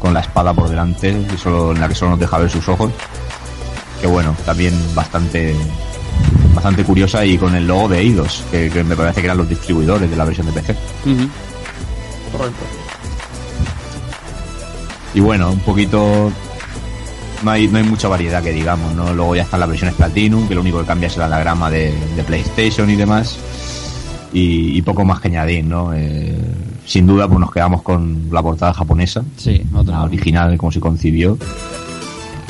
con 0.00 0.12
la 0.12 0.20
espada 0.20 0.52
por 0.52 0.68
delante, 0.68 1.10
y 1.32 1.36
solo, 1.38 1.70
en 1.72 1.80
la 1.80 1.88
que 1.88 1.94
solo 1.94 2.10
nos 2.12 2.20
deja 2.20 2.36
ver 2.38 2.50
sus 2.50 2.68
ojos. 2.68 2.90
Que 4.00 4.06
bueno, 4.08 4.34
también 4.44 4.74
bastante 4.94 5.54
bastante 6.60 6.84
curiosa 6.84 7.24
y 7.24 7.38
con 7.38 7.54
el 7.54 7.66
logo 7.66 7.88
de 7.88 8.00
Eidos, 8.00 8.44
que, 8.50 8.68
que 8.68 8.84
me 8.84 8.94
parece 8.94 9.22
que 9.22 9.26
eran 9.26 9.38
los 9.38 9.48
distribuidores 9.48 10.10
de 10.10 10.16
la 10.16 10.24
versión 10.26 10.46
de 10.46 10.52
PC. 10.52 10.76
Correcto. 12.30 12.64
Y 15.14 15.20
bueno, 15.20 15.50
un 15.50 15.60
poquito. 15.60 16.30
No 17.42 17.50
hay, 17.50 17.66
no 17.68 17.78
hay 17.78 17.84
mucha 17.84 18.08
variedad 18.08 18.42
que 18.42 18.52
digamos, 18.52 18.94
¿no? 18.94 19.14
Luego 19.14 19.34
ya 19.34 19.42
están 19.44 19.60
las 19.60 19.70
versiones 19.70 19.96
Platinum, 19.96 20.46
que 20.46 20.54
lo 20.54 20.60
único 20.60 20.78
que 20.80 20.86
cambia 20.86 21.06
es 21.06 21.16
el 21.16 21.22
anagrama 21.22 21.70
de, 21.70 21.94
de 22.14 22.22
PlayStation 22.24 22.90
y 22.90 22.96
demás. 22.96 23.38
Y, 24.34 24.76
y 24.76 24.82
poco 24.82 25.04
más 25.06 25.20
que 25.20 25.28
añadir, 25.28 25.64
¿no? 25.64 25.94
Eh, 25.94 26.36
sin 26.84 27.06
duda, 27.06 27.26
pues 27.26 27.40
nos 27.40 27.50
quedamos 27.50 27.80
con 27.82 28.28
la 28.30 28.42
portada 28.42 28.74
japonesa. 28.74 29.22
Sí, 29.38 29.62
la 29.86 30.02
original, 30.02 30.58
como 30.58 30.70
se 30.70 30.80
concibió. 30.80 31.38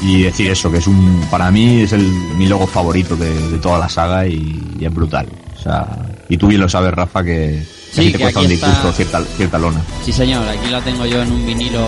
Y 0.02 0.22
decir 0.22 0.50
eso, 0.50 0.70
que 0.70 0.78
es 0.78 0.86
un. 0.86 1.26
Para 1.30 1.50
mí 1.50 1.82
es 1.82 1.92
el, 1.92 2.02
mi 2.36 2.46
logo 2.46 2.66
favorito 2.66 3.16
de, 3.16 3.32
de 3.50 3.58
toda 3.58 3.78
la 3.78 3.88
saga 3.88 4.26
y, 4.26 4.76
y 4.78 4.84
es 4.84 4.94
brutal. 4.94 5.26
O 5.58 5.62
sea, 5.62 5.86
y 6.28 6.36
tú 6.38 6.46
bien 6.48 6.60
lo 6.62 6.68
sabes, 6.68 6.92
Rafa, 6.94 7.22
que 7.22 7.62
Sí, 7.92 8.06
te 8.06 8.12
que 8.12 8.18
cuesta 8.20 8.40
aquí 8.40 8.46
un 8.46 8.52
está- 8.52 8.66
disgusto 8.68 8.92
cierta, 8.92 9.22
cierta 9.36 9.58
lona. 9.58 9.82
Sí, 10.04 10.12
señor, 10.12 10.46
aquí 10.48 10.70
la 10.70 10.80
tengo 10.80 11.04
yo 11.04 11.20
en 11.22 11.30
un 11.32 11.44
vinilo 11.44 11.86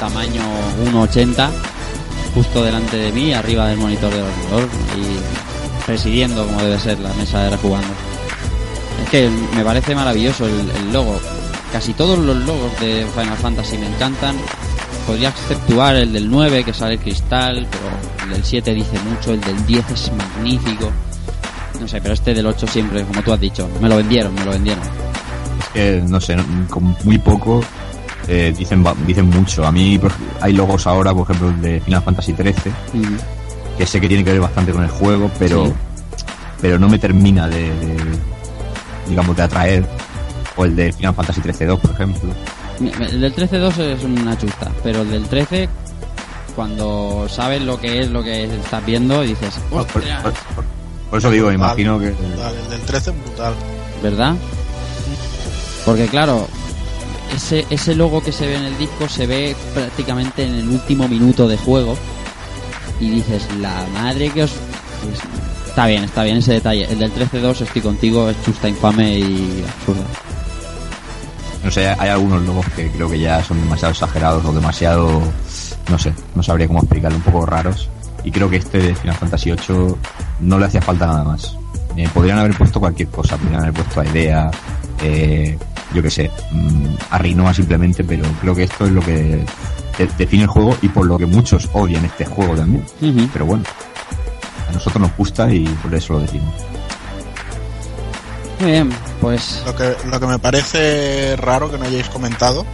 tamaño 0.00 0.40
1.80, 0.92 1.50
justo 2.34 2.64
delante 2.64 2.96
de 2.96 3.12
mí, 3.12 3.32
arriba 3.34 3.66
del 3.68 3.78
monitor 3.78 4.10
del 4.12 4.22
ordenador 4.22 4.68
y 4.96 5.84
presidiendo 5.84 6.46
como 6.46 6.62
debe 6.62 6.78
ser 6.78 6.98
la 7.00 7.12
mesa 7.14 7.42
de 7.44 7.50
rejugando. 7.50 7.88
Es 9.04 9.10
que 9.10 9.28
me 9.54 9.64
parece 9.64 9.94
maravilloso 9.94 10.46
el, 10.46 10.70
el 10.70 10.92
logo. 10.92 11.20
Casi 11.72 11.92
todos 11.92 12.18
los 12.18 12.36
logos 12.46 12.70
de 12.80 13.06
Final 13.14 13.36
Fantasy 13.36 13.76
me 13.76 13.86
encantan. 13.88 14.36
Podría 15.08 15.30
exceptuar 15.30 15.96
el 15.96 16.12
del 16.12 16.30
9 16.30 16.64
que 16.64 16.74
sale 16.74 16.94
el 16.94 17.00
cristal, 17.00 17.66
pero 17.70 18.24
el 18.26 18.30
del 18.34 18.44
7 18.44 18.74
dice 18.74 18.98
mucho, 19.08 19.32
el 19.32 19.40
del 19.40 19.64
10 19.66 19.90
es 19.90 20.12
magnífico. 20.12 20.90
No 21.80 21.88
sé, 21.88 22.00
pero 22.02 22.12
este 22.14 22.34
del 22.34 22.46
8 22.46 22.66
siempre, 22.66 23.02
como 23.04 23.22
tú 23.22 23.32
has 23.32 23.40
dicho, 23.40 23.66
me 23.80 23.88
lo 23.88 23.96
vendieron, 23.96 24.34
me 24.34 24.44
lo 24.44 24.50
vendieron. 24.50 24.82
Es 25.60 25.68
que, 25.72 26.02
no 26.06 26.20
sé, 26.20 26.36
con 26.68 26.94
muy 27.04 27.16
poco 27.18 27.62
eh, 28.26 28.54
dicen 28.56 28.84
dicen 29.06 29.30
mucho. 29.30 29.66
A 29.66 29.72
mí 29.72 29.98
hay 30.42 30.52
logos 30.52 30.86
ahora, 30.86 31.14
por 31.14 31.22
ejemplo, 31.22 31.48
el 31.48 31.60
de 31.62 31.80
Final 31.80 32.02
Fantasy 32.02 32.34
XIII, 32.34 32.54
que 33.78 33.86
sé 33.86 34.00
que 34.02 34.08
tiene 34.08 34.22
que 34.24 34.32
ver 34.32 34.40
bastante 34.42 34.72
con 34.72 34.82
el 34.82 34.90
juego, 34.90 35.30
pero 35.38 35.66
Sí. 35.66 35.72
pero 36.60 36.78
no 36.78 36.88
me 36.88 36.98
termina 36.98 37.48
de, 37.48 37.62
de, 37.62 37.96
digamos, 39.08 39.34
de 39.36 39.42
atraer. 39.42 39.86
O 40.56 40.64
el 40.66 40.74
de 40.76 40.92
Final 40.92 41.14
Fantasy 41.14 41.40
XIII-2, 41.40 41.78
por 41.78 41.92
ejemplo. 41.92 42.30
El 42.80 43.20
del 43.20 43.34
13-2 43.34 43.78
es 43.80 44.04
una 44.04 44.38
chusta, 44.38 44.70
pero 44.84 45.02
el 45.02 45.10
del 45.10 45.24
13, 45.28 45.68
cuando 46.54 47.26
sabes 47.28 47.62
lo 47.62 47.80
que 47.80 48.00
es 48.00 48.10
lo 48.10 48.22
que 48.22 48.44
estás 48.44 48.84
viendo, 48.86 49.22
dices, 49.22 49.54
Por, 49.70 49.86
por- 49.86 50.02
por- 50.02 50.34
por 51.10 51.18
eso 51.18 51.30
digo, 51.30 51.48
me 51.48 51.54
imagino 51.54 51.98
que... 51.98 52.10
Brutal, 52.10 52.54
el 52.64 52.70
del 52.70 52.80
13 52.82 53.10
es 53.10 53.24
brutal. 53.24 53.54
¿verdad? 54.02 54.34
Porque 55.84 56.06
claro, 56.06 56.46
ese, 57.34 57.66
ese 57.70 57.94
logo 57.94 58.22
que 58.22 58.30
se 58.32 58.46
ve 58.46 58.56
en 58.56 58.64
el 58.64 58.78
disco 58.78 59.08
se 59.08 59.26
ve 59.26 59.56
prácticamente 59.74 60.44
en 60.44 60.54
el 60.54 60.68
último 60.68 61.08
minuto 61.08 61.48
de 61.48 61.56
juego. 61.56 61.96
Y 63.00 63.10
dices, 63.10 63.46
la 63.60 63.86
madre 63.94 64.28
que 64.30 64.42
os... 64.44 64.50
está 65.66 65.86
bien, 65.86 66.04
está 66.04 66.24
bien 66.24 66.36
ese 66.38 66.52
detalle. 66.54 66.84
El 66.90 66.98
del 66.98 67.12
13-2 67.14 67.62
estoy 67.62 67.80
contigo, 67.82 68.28
es 68.28 68.36
chusta, 68.44 68.68
infame 68.68 69.18
y 69.18 69.64
absurda. 69.66 70.02
No 71.68 71.72
sé, 71.74 71.86
hay 71.86 72.08
algunos 72.08 72.40
logos 72.44 72.64
que 72.74 72.90
creo 72.90 73.10
que 73.10 73.18
ya 73.18 73.44
son 73.44 73.60
demasiado 73.60 73.92
exagerados 73.92 74.42
o 74.46 74.54
demasiado, 74.54 75.20
no 75.90 75.98
sé, 75.98 76.14
no 76.34 76.42
sabría 76.42 76.66
cómo 76.66 76.78
explicarlo, 76.78 77.18
un 77.18 77.22
poco 77.24 77.44
raros. 77.44 77.90
Y 78.24 78.30
creo 78.30 78.48
que 78.48 78.56
este 78.56 78.78
de 78.78 78.94
Final 78.94 79.16
Fantasy 79.16 79.52
VIII 79.52 79.94
no 80.40 80.58
le 80.58 80.64
hacía 80.64 80.80
falta 80.80 81.06
nada 81.06 81.24
más. 81.24 81.54
Eh, 81.94 82.08
podrían 82.14 82.38
haber 82.38 82.56
puesto 82.56 82.80
cualquier 82.80 83.10
cosa, 83.10 83.36
podrían 83.36 83.60
haber 83.60 83.74
puesto 83.74 84.00
a 84.00 84.06
Idea, 84.06 84.50
eh, 85.02 85.58
yo 85.92 86.02
que 86.02 86.10
sé, 86.10 86.30
mm, 86.52 86.86
a 87.10 87.18
Rinoa 87.18 87.52
simplemente, 87.52 88.02
pero 88.02 88.24
creo 88.40 88.54
que 88.54 88.62
esto 88.62 88.86
es 88.86 88.92
lo 88.92 89.02
que 89.02 89.44
de- 89.98 90.08
define 90.16 90.44
el 90.44 90.48
juego 90.48 90.74
y 90.80 90.88
por 90.88 91.04
lo 91.04 91.18
que 91.18 91.26
muchos 91.26 91.68
odian 91.74 92.02
este 92.06 92.24
juego 92.24 92.54
también. 92.54 92.82
Pero 93.30 93.44
bueno, 93.44 93.64
a 94.70 94.72
nosotros 94.72 95.02
nos 95.02 95.14
gusta 95.18 95.52
y 95.52 95.66
por 95.82 95.94
eso 95.94 96.14
lo 96.14 96.20
decimos. 96.20 96.54
Muy 98.60 98.72
bien, 98.72 98.90
pues 99.20 99.62
Lo 99.64 99.76
que, 99.76 99.94
lo 100.10 100.18
que 100.18 100.26
me 100.26 100.38
parece 100.38 101.36
raro 101.36 101.70
que 101.70 101.78
no 101.78 101.84
hayáis 101.84 102.08
comentado 102.08 102.66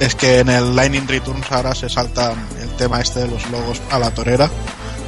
es 0.00 0.14
que 0.16 0.40
en 0.40 0.48
el 0.48 0.74
Lightning 0.74 1.06
Returns 1.06 1.50
ahora 1.50 1.74
se 1.74 1.88
saltan 1.88 2.34
el 2.60 2.68
tema 2.70 3.00
este 3.00 3.20
de 3.20 3.28
los 3.28 3.48
logos 3.50 3.80
a 3.90 3.98
la 4.00 4.10
torera 4.10 4.50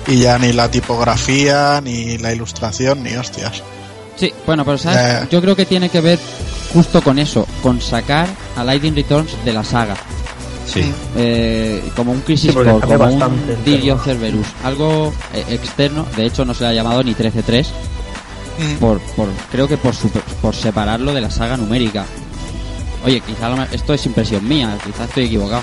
y 0.07 0.19
ya 0.21 0.39
ni 0.39 0.53
la 0.53 0.71
tipografía, 0.71 1.81
ni 1.83 2.19
la 2.19 2.33
ilustración, 2.33 3.03
ni 3.03 3.15
hostias. 3.17 3.63
Sí, 4.17 4.33
bueno, 4.47 4.65
pero 4.65 4.79
¿sabes? 4.79 5.25
Eh. 5.25 5.29
Yo 5.31 5.41
creo 5.41 5.57
que 5.57 5.67
tiene 5.67 5.89
que 5.89 6.01
ver 6.01 6.19
justo 6.73 7.03
con 7.03 7.19
eso, 7.19 7.47
con 7.63 7.81
sacar 7.81 8.29
a 8.57 8.63
Lightning 8.63 8.95
Returns 8.95 9.33
de 9.45 9.53
la 9.53 9.65
saga. 9.65 9.97
Sí. 10.67 10.93
Eh, 11.17 11.83
como 11.95 12.13
un 12.13 12.21
Crisis 12.21 12.51
Sí, 12.51 12.57
Core, 12.57 12.71
como 12.81 13.05
un 13.05 13.23
of 13.91 14.05
Cerberus, 14.05 14.47
algo 14.63 15.13
eh, 15.35 15.45
externo, 15.51 16.07
de 16.17 16.27
hecho 16.27 16.45
no 16.45 16.55
se 16.55 16.65
le 16.65 16.71
ha 16.71 16.73
llamado 16.73 17.03
ni 17.03 17.15
13.3, 17.15 17.67
Mm. 18.59 18.75
por, 18.77 19.01
por, 19.01 19.29
creo 19.51 19.67
que 19.69 19.77
por, 19.77 19.95
super- 19.95 20.23
por 20.41 20.55
separarlo 20.55 21.13
de 21.13 21.21
la 21.21 21.31
saga 21.31 21.57
numérica. 21.57 22.05
Oye, 23.05 23.21
quizá 23.21 23.49
lo 23.49 23.57
me- 23.57 23.69
esto 23.73 23.93
es 23.95 24.07
impresión 24.07 24.47
mía, 24.47 24.79
quizá 24.85 25.05
estoy 25.05 25.25
equivocado. 25.27 25.63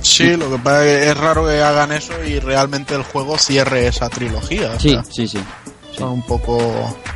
Sí, 0.00 0.36
lo 0.36 0.50
que 0.50 0.58
pasa 0.58 0.84
es 0.86 0.98
que 1.04 1.10
es 1.10 1.16
raro 1.16 1.46
que 1.46 1.62
hagan 1.62 1.90
eso 1.92 2.12
y 2.24 2.38
realmente 2.38 2.94
el 2.94 3.02
juego 3.02 3.38
cierre 3.38 3.86
esa 3.86 4.08
trilogía. 4.10 4.70
o 4.76 4.80
Sí, 4.80 4.98
sí, 5.10 5.26
sí. 5.26 5.38
son 5.96 6.10
un 6.10 6.22
poco 6.22 6.58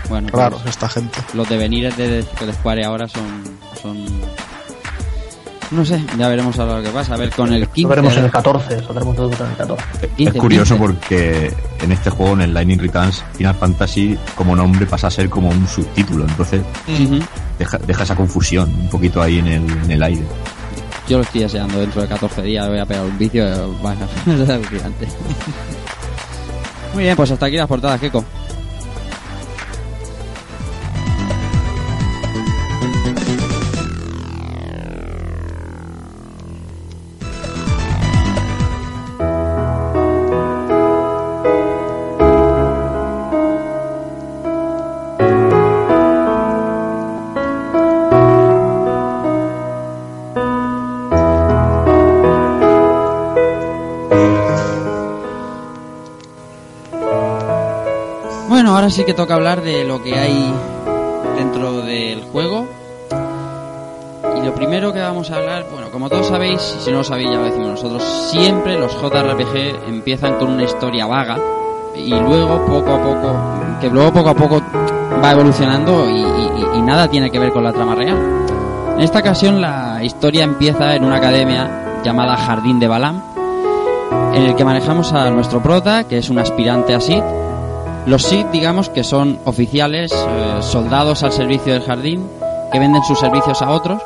Bueno, 0.09 0.29
raros 0.33 0.63
pues, 0.63 0.75
esta 0.75 0.89
gente. 0.89 1.19
los 1.35 1.49
devenires 1.49 1.97
de, 1.97 2.09
de, 2.09 2.23
de 2.23 2.53
Square 2.55 2.85
ahora 2.85 3.07
son, 3.09 3.45
son... 3.83 4.07
No 5.71 5.85
sé, 5.85 6.03
ya 6.17 6.29
veremos 6.29 6.59
ahora 6.59 6.79
lo 6.79 6.83
que 6.83 6.91
pasa. 6.91 7.15
A 7.15 7.17
ver, 7.19 7.31
con 7.31 7.53
el 7.53 7.69
15... 7.69 7.83
Lo 7.83 7.89
veremos 7.89 8.17
en 8.17 8.25
el 8.25 8.31
14, 8.31 8.83
saldremos 8.85 9.17
todos 9.17 9.41
en 9.41 9.47
el 9.47 9.57
14. 9.57 9.85
Es 10.03 10.09
15, 10.17 10.39
curioso 10.39 10.75
15. 10.77 10.87
porque 10.87 11.53
en 11.83 11.93
este 11.93 12.11
juego, 12.11 12.33
en 12.33 12.41
el 12.41 12.55
Lightning 12.55 12.79
Returns, 12.79 13.23
Final 13.35 13.55
Fantasy 13.55 14.19
como 14.35 14.57
nombre 14.57 14.87
pasa 14.87 15.09
a 15.09 15.11
ser 15.11 15.29
como 15.29 15.51
un 15.51 15.69
subtítulo, 15.69 16.25
entonces 16.25 16.63
deja, 17.59 17.79
deja 17.79 18.03
esa 18.03 18.17
confusión 18.17 18.73
un 18.81 18.89
poquito 18.89 19.21
ahí 19.21 19.39
en 19.39 19.47
el, 19.47 19.71
en 19.71 19.91
el 19.91 20.03
aire. 20.03 20.23
Yo 21.07 21.19
lo 21.19 21.25
estoy 21.25 21.43
deseando 21.43 21.79
dentro 21.81 22.03
de 22.03 22.09
14 22.09 22.43
días, 22.43 22.69
voy 22.69 22.79
a 22.79 22.87
pegar 22.87 23.05
un 23.05 23.19
vicio, 23.19 23.45
vaya, 23.83 24.07
es 24.27 24.49
alucinante. 24.49 25.09
Muy 26.95 27.05
bien, 27.05 27.17
pues 27.17 27.31
hasta 27.31 27.47
aquí 27.47 27.57
las 27.57 27.69
portadas, 27.69 28.01
Keko. 28.01 28.25
Ahora 58.89 58.97
sí 58.97 59.05
que 59.05 59.13
toca 59.13 59.35
hablar 59.35 59.61
de 59.61 59.85
lo 59.85 60.03
que 60.03 60.19
hay 60.19 60.51
dentro 61.37 61.83
del 61.83 62.23
juego. 62.33 62.65
Y 64.35 64.47
lo 64.47 64.55
primero 64.55 64.95
que 64.95 65.01
vamos 65.01 65.31
a 65.31 65.37
hablar, 65.37 65.67
bueno, 65.71 65.91
como 65.91 66.09
todos 66.09 66.29
sabéis, 66.29 66.75
y 66.79 66.85
si 66.85 66.91
no 66.91 66.99
lo 66.99 67.05
sabéis 67.05 67.29
ya 67.31 67.37
lo 67.37 67.45
decimos 67.45 67.69
nosotros, 67.69 68.03
siempre 68.03 68.79
los 68.79 68.95
JRPG 68.95 69.89
empiezan 69.89 70.39
con 70.39 70.49
una 70.53 70.63
historia 70.63 71.07
vaga 71.07 71.37
y 71.95 72.09
luego 72.15 72.65
poco 72.65 72.93
a 72.95 73.03
poco, 73.03 73.37
que 73.79 73.91
luego 73.91 74.11
poco 74.11 74.31
a 74.31 74.35
poco 74.35 74.63
va 75.23 75.33
evolucionando 75.33 76.09
y, 76.09 76.21
y- 76.23 76.79
y 76.79 76.81
nada 76.83 77.09
tiene 77.09 77.31
que 77.31 77.39
ver 77.39 77.53
con 77.53 77.65
la 77.65 77.75
trama 77.75 77.95
real. 77.95 78.17
En 78.97 79.03
esta 79.03 79.19
ocasión 79.19 79.61
la 79.61 80.03
historia 80.03 80.45
empieza 80.45 80.95
en 80.95 81.05
una 81.05 81.17
academia 81.17 82.01
llamada 82.03 82.39
Jardín 82.39 82.79
de 82.81 82.89
Balam, 82.89 83.21
en 84.33 84.43
el 84.45 84.57
que 84.57 84.65
manejamos 84.65 85.13
a 85.13 85.29
nuestro 85.31 85.61
prota, 85.63 86.05
que 86.05 86.17
es 86.19 86.31
un 86.31 86.39
aspirante 86.39 86.95
a 86.95 87.01
Sid, 87.01 87.23
los 88.09 88.23
Sith, 88.23 88.47
digamos 88.51 88.89
que 88.89 89.05
son 89.05 89.39
oficiales, 89.45 90.13
eh, 90.13 90.59
soldados 90.63 91.23
al 91.23 91.33
servicio 91.33 91.75
del 91.75 91.83
jardín, 91.83 92.27
que 92.73 92.79
venden 92.79 93.05
sus 93.05 93.19
servicios 93.19 93.61
a 93.61 93.71
otros 93.71 94.03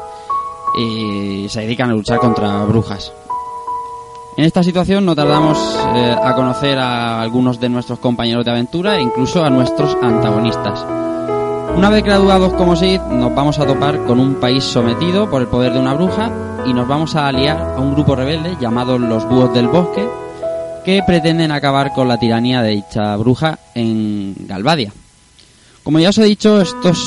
y 0.76 1.48
se 1.48 1.61
dedican 1.61 1.90
a 1.90 1.92
luchar 1.92 2.18
contra 2.18 2.64
brujas. 2.64 3.12
En 4.36 4.44
esta 4.44 4.62
situación 4.62 5.05
no 5.05 5.14
tardamos 5.14 5.59
eh, 5.94 6.16
a 6.20 6.34
conocer 6.34 6.78
a 6.78 7.20
algunos 7.20 7.61
de 7.61 7.68
nuestros 7.68 8.00
compañeros 8.00 8.44
de 8.44 8.50
aventura 8.50 8.96
e 8.96 9.03
incluso 9.03 9.44
a 9.44 9.50
nuestros 9.50 9.96
antagonistas. 10.03 10.84
Una 11.76 11.88
vez 11.88 12.03
graduados 12.03 12.53
como 12.55 12.74
Sith, 12.74 13.03
nos 13.03 13.32
vamos 13.34 13.59
a 13.59 13.66
topar 13.66 14.05
con 14.05 14.18
un 14.18 14.34
país 14.34 14.64
sometido 14.64 15.30
por 15.30 15.42
el 15.42 15.48
poder 15.48 15.74
de 15.74 15.80
una 15.80 15.94
bruja 15.94 16.30
y 16.66 16.74
nos 16.74 16.88
vamos 16.88 17.14
a 17.14 17.28
aliar 17.28 17.74
a 17.76 17.80
un 17.80 17.94
grupo 17.94 18.16
rebelde 18.16 18.57
llamado 18.61 18.98
los 18.98 19.28
Búhos 19.28 19.55
del 19.55 19.68
Bosque, 19.68 20.09
que 20.84 21.02
pretenden 21.06 21.52
acabar 21.52 21.92
con 21.92 22.08
la 22.08 22.18
tiranía 22.18 22.62
de 22.62 22.70
dicha 22.70 23.16
bruja 23.16 23.58
en 23.74 24.34
Galvadia. 24.46 24.92
Como 25.82 25.98
ya 25.98 26.10
os 26.10 26.18
he 26.18 26.24
dicho, 26.24 26.60
esto 26.60 26.90
es, 26.90 26.98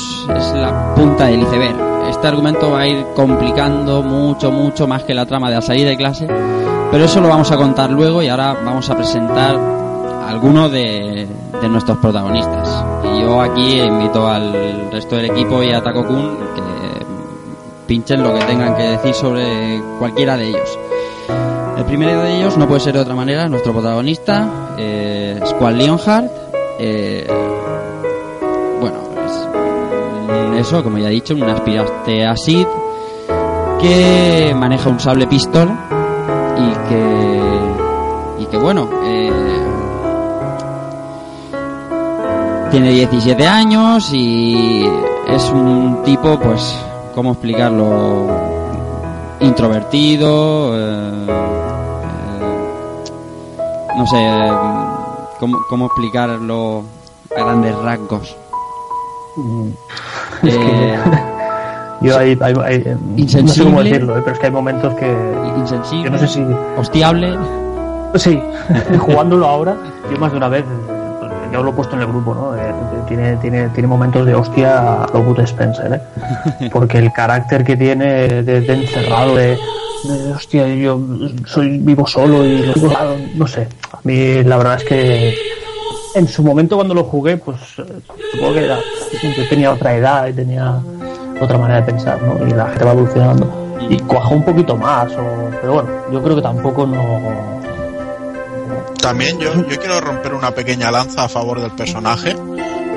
la 0.54 0.94
punta 0.94 1.26
del 1.26 1.42
iceberg. 1.42 1.76
Este 2.10 2.26
argumento 2.28 2.70
va 2.70 2.80
a 2.80 2.86
ir 2.86 3.04
complicando 3.14 4.02
mucho, 4.02 4.50
mucho 4.50 4.86
más 4.86 5.02
que 5.04 5.14
la 5.14 5.26
trama 5.26 5.48
de 5.48 5.56
la 5.56 5.62
salida 5.62 5.88
de 5.88 5.96
clase, 5.96 6.26
pero 6.90 7.04
eso 7.04 7.20
lo 7.20 7.28
vamos 7.28 7.50
a 7.50 7.56
contar 7.56 7.90
luego 7.90 8.22
y 8.22 8.28
ahora 8.28 8.52
vamos 8.52 8.88
a 8.90 8.96
presentar 8.96 9.56
a 9.56 10.28
algunos 10.28 10.70
de, 10.70 11.26
de 11.60 11.68
nuestros 11.68 11.98
protagonistas. 11.98 12.84
Y 13.04 13.22
yo 13.22 13.40
aquí 13.40 13.80
invito 13.80 14.28
al 14.28 14.90
resto 14.90 15.16
del 15.16 15.26
equipo 15.26 15.62
y 15.62 15.72
a 15.72 15.82
Taco 15.82 16.06
Kun 16.06 16.36
que 16.54 17.06
pinchen 17.86 18.22
lo 18.22 18.34
que 18.34 18.44
tengan 18.44 18.76
que 18.76 18.82
decir 18.82 19.14
sobre 19.14 19.80
cualquiera 19.98 20.36
de 20.36 20.48
ellos. 20.48 20.78
Primero 21.86 22.22
de 22.22 22.36
ellos 22.38 22.56
no 22.56 22.66
puede 22.66 22.80
ser 22.80 22.94
de 22.94 23.00
otra 23.00 23.14
manera, 23.14 23.48
nuestro 23.48 23.72
protagonista, 23.72 24.74
eh, 24.76 25.40
Squall 25.46 25.78
Leonhardt. 25.78 26.30
eh, 26.78 27.26
bueno, 28.80 28.96
es 30.58 30.66
eso, 30.66 30.82
como 30.82 30.98
ya 30.98 31.08
he 31.08 31.12
dicho, 31.12 31.34
un 31.34 31.44
aspirante 31.44 32.26
a 32.26 32.36
Sid 32.36 32.66
que 33.80 34.54
maneja 34.54 34.88
un 34.90 34.98
sable 35.00 35.26
pistola 35.26 35.76
y 36.58 36.88
que, 36.88 38.42
y 38.42 38.46
que 38.46 38.56
bueno, 38.58 38.88
eh, 39.04 39.30
tiene 42.70 42.90
17 42.90 43.46
años 43.46 44.12
y 44.12 44.86
es 45.28 45.50
un 45.50 46.02
tipo, 46.04 46.38
pues, 46.38 46.74
¿cómo 47.14 47.32
explicarlo? 47.32 48.26
Introvertido, 49.40 50.72
eh, 50.74 51.75
no 53.96 54.06
sé, 54.06 54.16
eh, 54.18 54.52
¿cómo, 55.40 55.58
cómo 55.68 55.86
explicarlo 55.86 56.84
a 57.36 57.42
grandes 57.42 57.74
rasgos. 57.76 58.36
Mm. 59.36 59.68
Es 60.42 60.56
que 60.58 60.94
Eh, 60.94 60.98
yo 62.02 62.18
hay, 62.18 62.38
hay- 62.40 62.54
hay- 62.54 62.54
no 62.54 62.54
sé 62.54 62.94
cómo 62.94 63.16
Insensible. 63.16 63.82
decirlo, 63.84 64.18
eh, 64.18 64.20
pero 64.22 64.32
es 64.34 64.38
que 64.38 64.46
hay 64.46 64.52
momentos 64.52 64.94
que 64.94 65.34
insensible, 65.56 66.04
yo 66.04 66.10
no 66.10 66.18
sé 66.18 66.28
si 66.28 66.46
hostiable. 66.76 67.38
Sí, 68.14 68.40
jugándolo 68.98 69.46
ahora, 69.46 69.76
yo 70.10 70.18
más 70.18 70.30
de 70.30 70.36
una 70.38 70.48
vez, 70.48 70.64
eh, 70.64 71.48
ya 71.52 71.58
lo 71.60 71.70
he 71.70 71.72
puesto 71.72 71.96
en 71.96 72.02
el 72.02 72.08
grupo, 72.08 72.34
¿no? 72.34 72.56
Eh, 72.56 72.72
tiene, 73.08 73.36
tiene, 73.36 73.68
tiene 73.70 73.86
momentos 73.88 74.24
de 74.26 74.34
hostia 74.34 75.02
a 75.04 75.06
lo 75.12 75.42
Spencer, 75.42 75.92
¿eh? 75.94 76.68
Porque 76.72 76.98
el 76.98 77.12
carácter 77.12 77.64
que 77.64 77.76
tiene 77.76 78.42
de, 78.42 78.60
de 78.60 78.72
encerrado, 78.72 79.34
de, 79.36 79.58
de, 80.04 80.32
hostia, 80.32 80.66
yo 80.74 81.00
soy 81.46 81.78
vivo 81.78 82.06
solo 82.06 82.44
y 82.44 82.72
no 83.34 83.46
sé. 83.46 83.68
A 83.92 84.00
mí 84.04 84.42
la 84.42 84.56
verdad 84.56 84.76
es 84.76 84.84
que 84.84 85.38
en 86.14 86.28
su 86.28 86.42
momento 86.42 86.76
cuando 86.76 86.94
lo 86.94 87.04
jugué, 87.04 87.36
pues 87.36 87.56
eh, 87.78 87.84
supongo 88.32 88.54
que 88.54 88.64
era, 88.64 88.78
yo 89.22 89.48
tenía 89.48 89.72
otra 89.72 89.94
edad 89.94 90.26
y 90.28 90.32
tenía 90.32 90.80
otra 91.40 91.58
manera 91.58 91.80
de 91.80 91.92
pensar, 91.92 92.20
¿no? 92.22 92.46
Y 92.46 92.50
la 92.50 92.68
gente 92.68 92.84
va 92.84 92.92
evolucionando 92.92 93.66
y 93.88 93.98
cuaja 93.98 94.28
un 94.30 94.44
poquito 94.44 94.76
más, 94.76 95.12
o, 95.12 95.50
pero 95.60 95.74
bueno, 95.74 95.90
yo 96.10 96.22
creo 96.22 96.36
que 96.36 96.42
tampoco 96.42 96.86
no... 96.86 97.20
También 99.00 99.38
yo, 99.38 99.54
yo 99.54 99.78
quiero 99.78 100.00
romper 100.00 100.34
una 100.34 100.50
pequeña 100.50 100.90
lanza 100.90 101.24
a 101.24 101.28
favor 101.28 101.60
del 101.60 101.70
personaje, 101.72 102.34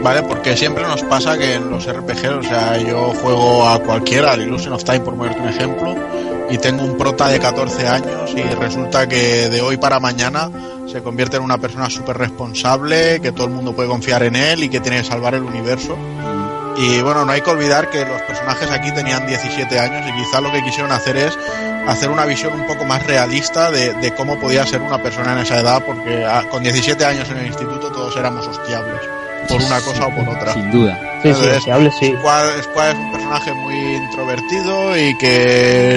¿vale? 0.02 0.24
Porque 0.24 0.56
siempre 0.56 0.84
nos 0.84 1.04
pasa 1.04 1.38
que 1.38 1.56
en 1.56 1.70
los 1.70 1.86
RPG, 1.86 2.39
o 2.39 2.43
sea, 2.43 2.78
yo 2.78 3.14
juego 3.22 3.68
a 3.68 3.80
cualquiera, 3.80 4.32
al 4.32 4.41
Illusion 4.41 4.74
of 4.74 4.84
Time 4.84 5.02
por 5.02 5.16
ponerte 5.16 5.41
un 5.41 5.50
ejemplo, 5.50 5.95
y 6.50 6.58
tengo 6.58 6.84
un 6.84 6.97
prota 6.97 7.28
de 7.28 7.39
14 7.39 7.88
años 7.88 8.34
y 8.36 8.41
resulta 8.41 9.08
que 9.08 9.50
de 9.50 9.62
hoy 9.62 9.78
para 9.78 10.00
mañana 10.00 10.50
se 10.91 11.02
convierte 11.02 11.38
en 11.38 11.43
una 11.43 11.58
persona 11.58 11.89
súper 11.89 12.18
responsable, 12.18 13.20
que 13.22 13.32
todo 13.32 13.47
el 13.47 13.54
mundo 13.54 13.74
puede 13.74 13.89
confiar 13.89 14.24
en 14.24 14.36
él 14.36 14.64
y 14.64 14.70
que 14.70 14.80
tiene 14.80 14.97
que 14.97 15.04
salvar 15.04 15.36
el 15.36 15.43
universo. 15.43 15.97
Y 16.78 17.02
bueno, 17.02 17.26
no 17.26 17.32
hay 17.32 17.41
que 17.41 17.50
olvidar 17.50 17.89
que 17.89 18.06
los 18.06 18.22
personajes 18.22 18.72
aquí 18.72 18.91
tenían 18.91 19.28
17 19.28 19.80
años 19.80 20.10
y 20.10 20.24
quizá 20.24 20.39
lo 20.41 20.52
que 20.52 20.64
quisieron 20.64 20.91
hacer 20.91 21.18
es 21.18 21.38
hacer 21.88 22.10
una 22.10 22.26
visión 22.26 22.54
un 22.54 22.68
poco 22.68 22.86
más 22.86 23.06
realista 23.06 23.72
de, 23.72 24.14
cómo 24.16 24.39
podía 24.39 24.66
ser 24.66 24.82
una 24.82 25.02
persona 25.02 25.34
en 25.34 25.39
esa 25.39 25.60
edad, 25.60 25.84
porque 25.86 26.26
con 26.50 26.64
17 26.64 27.04
años 27.04 27.30
en 27.30 27.38
el 27.38 27.47
instituto 27.47 27.91
todos 27.91 28.16
éramos 28.16 28.47
hostiables, 28.47 29.02
por 29.50 29.62
una 29.62 29.82
cosa 29.82 30.08
o 30.08 30.16
por 30.16 30.30
otra. 30.30 30.54
Sin 30.54 30.72
duda. 30.72 31.00
Sí, 31.24 31.34
sí. 31.34 32.14
Squad, 32.18 32.62
Squad 32.64 32.91
es 32.91 32.95
un 32.95 33.12
personaje 33.12 33.54
muy 33.54 33.95
introvertido 33.95 34.97
y 34.97 35.18
que 35.18 35.95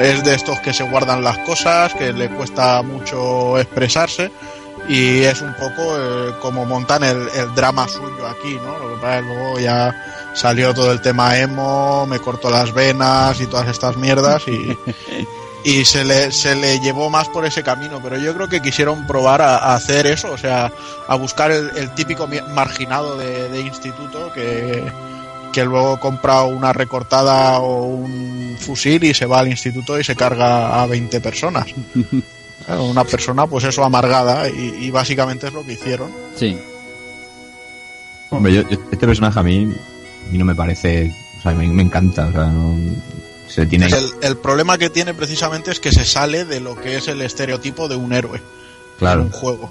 es 0.00 0.24
de 0.24 0.34
estos 0.34 0.60
que 0.60 0.72
se 0.72 0.84
guardan 0.84 1.22
las 1.22 1.38
cosas, 1.38 1.92
que 1.94 2.12
le 2.12 2.28
cuesta 2.30 2.82
mucho 2.82 3.58
expresarse 3.58 4.30
y 4.88 5.20
es 5.20 5.40
un 5.40 5.54
poco 5.54 5.96
eh, 5.96 6.34
como 6.40 6.64
montan 6.64 7.04
el, 7.04 7.28
el 7.34 7.54
drama 7.54 7.86
suyo 7.86 8.26
aquí, 8.26 8.54
¿no? 8.64 8.78
Lo 8.78 8.94
que 8.94 9.00
pasa 9.00 9.18
es 9.18 9.24
que 9.24 9.28
luego 9.28 9.60
ya 9.60 9.94
salió 10.34 10.74
todo 10.74 10.92
el 10.92 11.00
tema 11.00 11.38
emo, 11.38 12.06
me 12.06 12.18
cortó 12.18 12.50
las 12.50 12.72
venas 12.72 13.40
y 13.40 13.46
todas 13.46 13.68
estas 13.68 13.96
mierdas 13.96 14.42
y, 14.48 14.76
y 15.64 15.84
se 15.84 16.04
le, 16.04 16.32
se 16.32 16.54
le 16.56 16.80
llevó 16.80 17.08
más 17.10 17.28
por 17.28 17.44
ese 17.44 17.62
camino, 17.62 18.00
pero 18.02 18.16
yo 18.18 18.34
creo 18.34 18.48
que 18.48 18.60
quisieron 18.60 19.06
probar 19.06 19.42
a, 19.42 19.56
a 19.58 19.74
hacer 19.74 20.06
eso, 20.06 20.30
o 20.32 20.38
sea, 20.38 20.72
a 21.08 21.14
buscar 21.16 21.50
el, 21.50 21.70
el 21.76 21.90
típico 21.94 22.28
marginado 22.54 23.16
de, 23.16 23.48
de 23.48 23.60
instituto 23.60 24.32
que, 24.32 24.82
que 25.52 25.64
luego 25.64 26.00
compra 26.00 26.42
una 26.42 26.72
recortada 26.72 27.60
o 27.60 27.84
un 27.86 28.56
fusil 28.58 29.04
y 29.04 29.14
se 29.14 29.26
va 29.26 29.40
al 29.40 29.48
instituto 29.48 29.98
y 29.98 30.04
se 30.04 30.16
carga 30.16 30.82
a 30.82 30.86
20 30.86 31.20
personas. 31.20 31.66
Claro, 32.64 32.84
Una 32.84 33.02
persona, 33.02 33.44
pues 33.48 33.64
eso, 33.64 33.82
amargada 33.82 34.48
y, 34.48 34.76
y 34.86 34.90
básicamente 34.92 35.48
es 35.48 35.52
lo 35.52 35.64
que 35.66 35.72
hicieron. 35.72 36.12
Sí. 36.36 36.56
Hombre, 38.30 38.54
yo- 38.54 38.68
yo- 38.68 38.78
este 38.92 39.04
personaje 39.06 39.38
a 39.38 39.42
mí, 39.42 39.64
a 39.64 40.30
mí 40.32 40.38
no 40.38 40.44
me 40.44 40.54
parece. 40.54 41.10
O 41.38 41.42
sea, 41.42 41.52
me, 41.54 41.66
me 41.66 41.82
encanta. 41.82 42.26
O 42.28 42.30
sea, 42.32 42.46
no, 42.46 42.76
se 43.54 43.66
tiene. 43.66 43.86
El, 43.86 44.10
el 44.22 44.36
problema 44.36 44.78
que 44.78 44.90
tiene 44.90 45.14
precisamente 45.14 45.70
es 45.70 45.80
que 45.80 45.92
se 45.92 46.04
sale 46.04 46.44
de 46.44 46.60
lo 46.60 46.74
que 46.76 46.96
es 46.96 47.08
el 47.08 47.20
estereotipo 47.22 47.88
de 47.88 47.96
un 47.96 48.12
héroe. 48.12 48.40
Claro. 48.98 49.22
un 49.22 49.30
juego. 49.30 49.70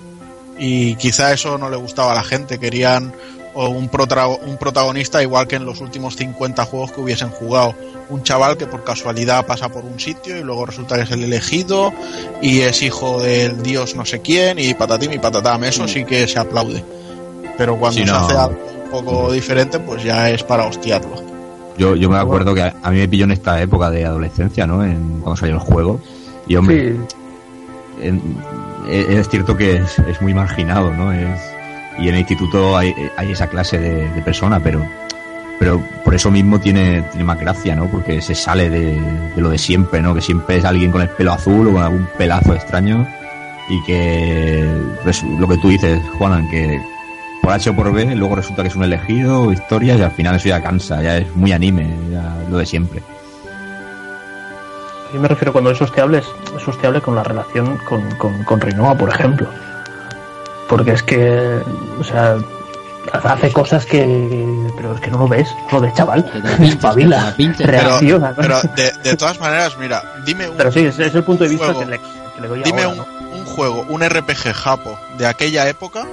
Y 0.60 0.96
quizá 0.96 1.32
eso 1.34 1.58
no 1.58 1.70
le 1.70 1.78
gustaba 1.78 2.12
a 2.12 2.16
la 2.16 2.24
gente, 2.24 2.60
querían 2.60 3.14
o 3.54 3.68
un, 3.70 3.90
protra- 3.90 4.28
un 4.46 4.58
protagonista 4.58 5.22
igual 5.22 5.48
que 5.48 5.56
en 5.58 5.66
los 5.66 5.82
últimos 5.82 6.16
50 6.16 6.64
juegos 6.66 6.92
que 6.92 7.02
hubiesen 7.02 7.30
jugado. 7.30 7.74
Un 8.10 8.24
chaval 8.24 8.58
que 8.58 8.68
por 8.68 8.84
casualidad 8.84 9.46
pasa 9.46 9.70
por 9.70 9.84
un 9.86 10.00
sitio 10.00 10.38
y 10.38 10.42
luego 10.44 10.66
resulta 10.66 10.96
que 10.98 11.04
es 11.04 11.12
el 11.12 11.24
elegido 11.24 11.94
y 12.42 12.60
es 12.62 12.82
hijo 12.82 13.22
del 13.22 13.62
dios 13.64 13.96
no 13.96 14.06
sé 14.06 14.20
quién 14.22 14.60
y 14.60 14.74
patatín 14.74 15.14
y 15.14 15.20
patatam. 15.20 15.64
Eso 15.64 15.88
sí 15.88 16.04
que 16.06 16.28
se 16.28 16.40
aplaude. 16.40 16.84
Pero 17.58 17.78
cuando 17.78 18.00
se 18.06 18.12
hace 18.26 18.34
algo 18.38 18.60
un 18.86 18.90
poco 18.92 19.32
diferente, 19.32 19.80
pues 19.80 20.04
ya 20.04 20.30
es 20.30 20.44
para 20.44 20.66
hostiarlo. 20.66 21.31
Yo, 21.82 21.96
yo 21.96 22.10
me 22.10 22.18
acuerdo 22.18 22.54
que 22.54 22.62
a, 22.62 22.76
a 22.84 22.92
mí 22.92 23.00
me 23.00 23.08
pilló 23.08 23.26
en 23.26 23.32
esta 23.32 23.60
época 23.62 23.90
de 23.90 24.06
adolescencia, 24.06 24.68
¿no? 24.68 24.84
En, 24.86 25.20
cuando 25.22 25.36
salió 25.36 25.56
el 25.56 25.62
juego. 25.62 26.00
Y 26.48 26.56
hombre, 26.56 26.96
en- 28.02 28.22
es, 28.88 29.10
es 29.10 29.30
cierto 29.30 29.58
que 29.58 29.78
es, 29.78 29.98
es 30.00 30.22
muy 30.22 30.34
marginado, 30.34 30.94
¿no? 30.94 31.12
Es, 31.12 31.40
y 32.00 32.08
en 32.08 32.14
el 32.14 32.20
instituto 32.22 32.78
hay, 32.78 32.94
hay 33.18 33.32
esa 33.32 33.48
clase 33.48 33.80
de, 33.80 34.10
de 34.10 34.22
persona, 34.22 34.60
pero 34.60 34.80
pero 35.60 35.80
por 36.04 36.16
eso 36.16 36.32
mismo 36.32 36.60
tiene, 36.60 37.04
tiene 37.12 37.24
más 37.24 37.40
gracia, 37.40 37.76
¿no? 37.76 37.86
Porque 37.86 38.20
se 38.22 38.34
sale 38.34 38.70
de, 38.70 39.00
de 39.36 39.42
lo 39.42 39.50
de 39.50 39.60
siempre, 39.60 40.02
¿no? 40.02 40.14
Que 40.16 40.22
siempre 40.22 40.58
es 40.58 40.66
alguien 40.66 40.92
con 40.92 41.02
el 41.02 41.10
pelo 41.10 41.34
azul 41.34 41.68
o 41.68 41.74
con 41.74 41.84
algún 41.84 42.08
pelazo 42.18 42.54
extraño 42.56 43.08
y 43.70 43.84
que 43.84 44.68
pues, 45.04 45.22
lo 45.24 45.48
que 45.48 45.58
tú 45.58 45.70
dices, 45.70 46.02
Juanan, 46.18 46.50
que 46.50 46.82
por 47.42 47.52
H 47.52 47.70
o 47.70 47.76
por 47.76 47.92
B 47.92 48.16
luego 48.16 48.36
resulta 48.36 48.62
que 48.62 48.70
es 48.70 48.76
un 48.76 48.84
elegido, 48.84 49.52
historias 49.52 50.00
y 50.00 50.04
al 50.04 50.12
final 50.12 50.36
eso 50.36 50.50
ya 50.50 50.62
cansa, 50.62 51.02
ya 51.02 51.18
es 51.18 51.36
muy 51.36 51.52
anime, 51.52 51.90
ya 52.12 52.36
lo 52.50 52.58
de 52.58 52.66
siempre. 52.66 53.02
Yo 55.14 55.20
me 55.20 55.28
refiero 55.28 55.52
cuando 55.52 55.72
es 55.72 55.82
hostiable, 55.82 56.20
es, 56.20 56.68
hostiable 56.68 57.02
con 57.02 57.16
la 57.16 57.24
relación 57.24 57.78
con, 57.90 58.10
con, 58.16 58.44
con 58.44 58.62
Rinoa, 58.62 58.96
por 58.96 59.10
ejemplo. 59.10 59.48
Porque 60.70 60.92
es 60.92 61.04
que, 61.04 61.60
o 62.00 62.04
sea, 62.04 62.38
hace 63.12 63.52
cosas 63.52 63.86
que. 63.86 64.06
Pero 64.78 64.94
es 64.96 65.02
que 65.02 65.12
no 65.12 65.18
lo 65.18 65.28
ves, 65.28 65.54
no 65.70 65.80
lo 65.80 65.82
ves, 65.82 65.94
chaval. 65.96 66.32
Espabila, 66.62 67.34
Pero, 67.38 67.72
reacciona. 67.72 68.30
¿no? 68.30 68.36
pero 68.38 68.62
de, 68.76 68.92
de 69.04 69.18
todas 69.18 69.38
maneras, 69.42 69.76
mira, 69.78 70.02
dime 70.26 70.48
un, 70.48 70.56
Pero 70.56 70.72
sí, 70.72 70.86
es, 70.86 70.98
es 70.98 71.14
el 71.14 71.24
punto 71.24 71.44
de 71.44 71.50
vista 71.50 71.66
juego. 71.66 71.82
que 71.82 71.86
le, 71.88 71.98
que 72.00 72.42
le 72.42 72.48
doy 72.48 72.64
Dime 72.64 72.84
ahora, 72.84 73.02
un, 73.02 73.30
¿no? 73.32 73.38
un 73.38 73.46
juego, 73.46 73.86
un 73.90 74.02
RPG 74.08 74.54
japo 74.54 74.98
de 75.18 75.28
aquella 75.28 75.68
época 75.68 76.06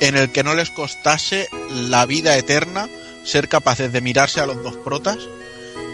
en 0.00 0.16
el 0.16 0.30
que 0.30 0.42
no 0.44 0.54
les 0.54 0.70
costase 0.70 1.48
la 1.70 2.06
vida 2.06 2.36
eterna 2.36 2.88
ser 3.24 3.48
capaces 3.48 3.92
de 3.92 4.00
mirarse 4.00 4.40
a 4.40 4.46
los 4.46 4.62
dos 4.62 4.76
protas 4.76 5.18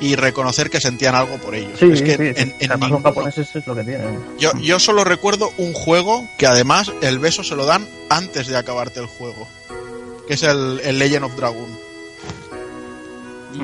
y 0.01 0.17
reconocer 0.17 0.71
que 0.71 0.81
sentían 0.81 1.15
algo 1.15 1.39
por 1.39 1.55
ellos. 1.55 1.79
Sí, 1.79 1.87
es 1.93 2.03
que 2.03 2.17
sí, 2.17 2.41
en, 2.43 2.49
sí. 2.51 2.55
en 2.61 2.81
los 2.91 3.03
japoneses 3.03 3.55
es 3.57 3.67
lo 3.67 3.75
que 3.75 3.85
tienen. 3.85 4.19
yo, 4.39 4.53
yo 4.59 4.79
solo 4.79 5.05
recuerdo 5.05 5.51
un 5.57 5.73
juego 5.73 6.29
que 6.37 6.47
además 6.47 6.91
el 7.01 7.19
beso 7.19 7.43
se 7.45 7.57
lo 7.57 7.65
dan 7.65 7.89
antes 8.11 8.47
de 8.49 8.57
acabarte 8.57 9.01
el 9.01 9.07
juego, 9.07 9.49
que 10.29 10.35
es 10.35 10.43
el, 10.43 10.81
el 10.85 10.99
Legend 10.99 11.25
of 11.25 11.37
Dragon. 11.37 11.85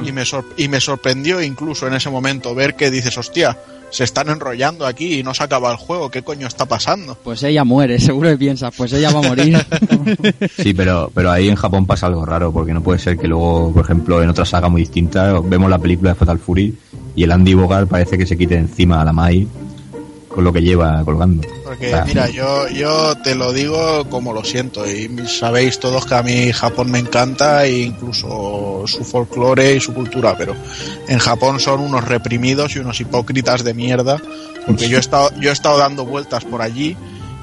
Y 0.05 0.13
me, 0.13 0.25
sor- 0.25 0.47
y 0.57 0.69
me 0.69 0.81
sorprendió 0.81 1.43
incluso 1.43 1.87
en 1.89 1.95
ese 1.95 2.11
momento 2.11 2.55
ver 2.55 2.77
que 2.77 2.91
dices, 2.93 3.19
hostia, 3.19 3.59
se 3.91 4.05
están 4.05 4.29
enrollando 4.29 4.87
aquí 4.87 5.19
y 5.19 5.23
no 5.23 5.35
se 5.35 5.43
acaba 5.43 5.71
el 5.71 5.77
juego, 5.77 6.11
¿qué 6.11 6.23
coño 6.23 6.47
está 6.47 6.67
pasando? 6.67 7.17
Pues 7.23 7.43
ella 7.43 7.65
muere, 7.65 7.99
seguro 8.01 8.29
que 8.31 8.39
piensas, 8.39 8.75
pues 8.77 8.93
ella 8.93 9.11
va 9.11 9.21
a 9.21 9.29
morir. 9.29 9.59
Sí, 10.57 10.75
pero, 10.75 11.11
pero 11.15 11.31
ahí 11.31 11.49
en 11.49 11.55
Japón 11.55 11.87
pasa 11.87 12.07
algo 12.07 12.25
raro, 12.25 12.53
porque 12.53 12.73
no 12.73 12.83
puede 12.83 12.99
ser 12.99 13.17
que 13.17 13.27
luego, 13.27 13.73
por 13.73 13.85
ejemplo, 13.85 14.23
en 14.23 14.29
otra 14.29 14.45
saga 14.45 14.69
muy 14.69 14.83
distinta, 14.83 15.41
vemos 15.41 15.71
la 15.71 15.79
película 15.79 16.11
de 16.11 16.15
Fatal 16.17 16.39
Fury 16.39 16.75
y 17.17 17.25
el 17.25 17.33
Andy 17.33 17.55
Bogart 17.55 17.89
parece 17.89 18.19
que 18.19 18.27
se 18.27 18.37
quite 18.37 18.57
encima 18.57 19.01
a 19.01 19.05
la 19.05 19.13
Mai 19.13 19.47
con 20.31 20.45
lo 20.45 20.53
que 20.53 20.63
lleva 20.63 21.03
colgando. 21.05 21.47
Porque 21.65 21.89
O 21.89 21.91
sea, 21.91 22.05
mira, 22.05 22.31
yo, 22.31 22.69
yo 22.69 23.17
te 23.19 23.35
lo 23.35 23.53
digo 23.53 24.05
como 24.09 24.33
lo 24.33 24.45
siento 24.45 24.89
y 24.89 25.11
sabéis 25.27 25.81
todos 25.81 26.07
que 26.07 26.15
a 26.15 26.23
mí 26.23 26.53
Japón 26.53 26.91
me 26.91 27.01
encanta 27.01 27.67
e 27.67 27.81
incluso 27.81 28.85
su 28.87 29.05
folclore 29.05 29.75
y 29.75 29.81
su 29.81 29.93
cultura, 29.93 30.37
pero 30.39 30.55
en 31.09 31.19
Japón 31.19 31.59
son 31.59 31.81
unos 31.81 32.05
reprimidos 32.05 32.77
y 32.77 32.79
unos 32.79 33.01
hipócritas 33.01 33.65
de 33.65 33.75
mierda, 33.75 34.23
porque 34.67 34.89
yo 34.89 34.99
he 34.99 35.01
estado, 35.01 35.31
yo 35.41 35.51
he 35.51 35.53
estado 35.53 35.79
dando 35.79 36.05
vueltas 36.05 36.45
por 36.45 36.63
allí 36.63 36.97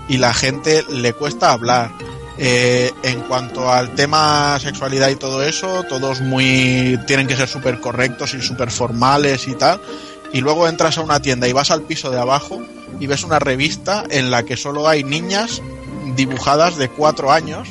y 0.08 0.18
la 0.18 0.34
gente 0.34 0.84
le 0.90 1.14
cuesta 1.14 1.52
hablar. 1.52 1.92
Eh, 2.40 2.92
en 3.02 3.22
cuanto 3.22 3.72
al 3.72 3.96
tema 3.96 4.60
sexualidad 4.62 5.10
y 5.10 5.16
todo 5.16 5.42
eso, 5.42 5.84
todos 5.90 6.22
muy 6.22 7.00
tienen 7.08 7.26
que 7.26 7.36
ser 7.36 7.48
súper 7.48 7.80
correctos 7.80 8.36
y 8.36 8.42
súper 8.44 8.70
formales 8.70 9.48
y 9.48 9.56
tal. 9.56 9.82
Y 10.32 10.42
luego 10.42 10.68
entras 10.68 11.00
a 11.00 11.02
una 11.02 11.20
tienda 11.20 11.48
y 11.48 11.52
vas 11.52 11.72
al 11.72 11.82
piso 11.82 12.12
de 12.12 12.20
abajo 12.20 12.62
y 13.00 13.08
ves 13.08 13.24
una 13.24 13.40
revista 13.40 14.04
en 14.10 14.32
la 14.32 14.44
que 14.44 14.58
solo 14.58 14.88
hay 14.88 15.04
niñas 15.04 15.62
dibujadas 16.16 16.78
de 16.78 16.90
cuatro 16.90 17.32
años, 17.32 17.70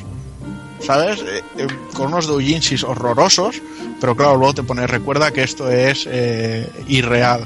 ¿sabes? 0.81 1.21
Eh, 1.21 1.43
eh, 1.59 1.67
con 1.95 2.09
unos 2.09 2.27
doujinshis 2.27 2.85
horrorosos, 2.85 3.61
pero 4.01 4.17
claro, 4.17 4.37
luego 4.37 4.55
te 4.55 4.63
pone, 4.63 4.87
recuerda 4.87 5.33
que 5.33 5.43
esto 5.43 5.71
es 5.71 6.07
eh, 6.11 6.71
irreal, 6.89 7.45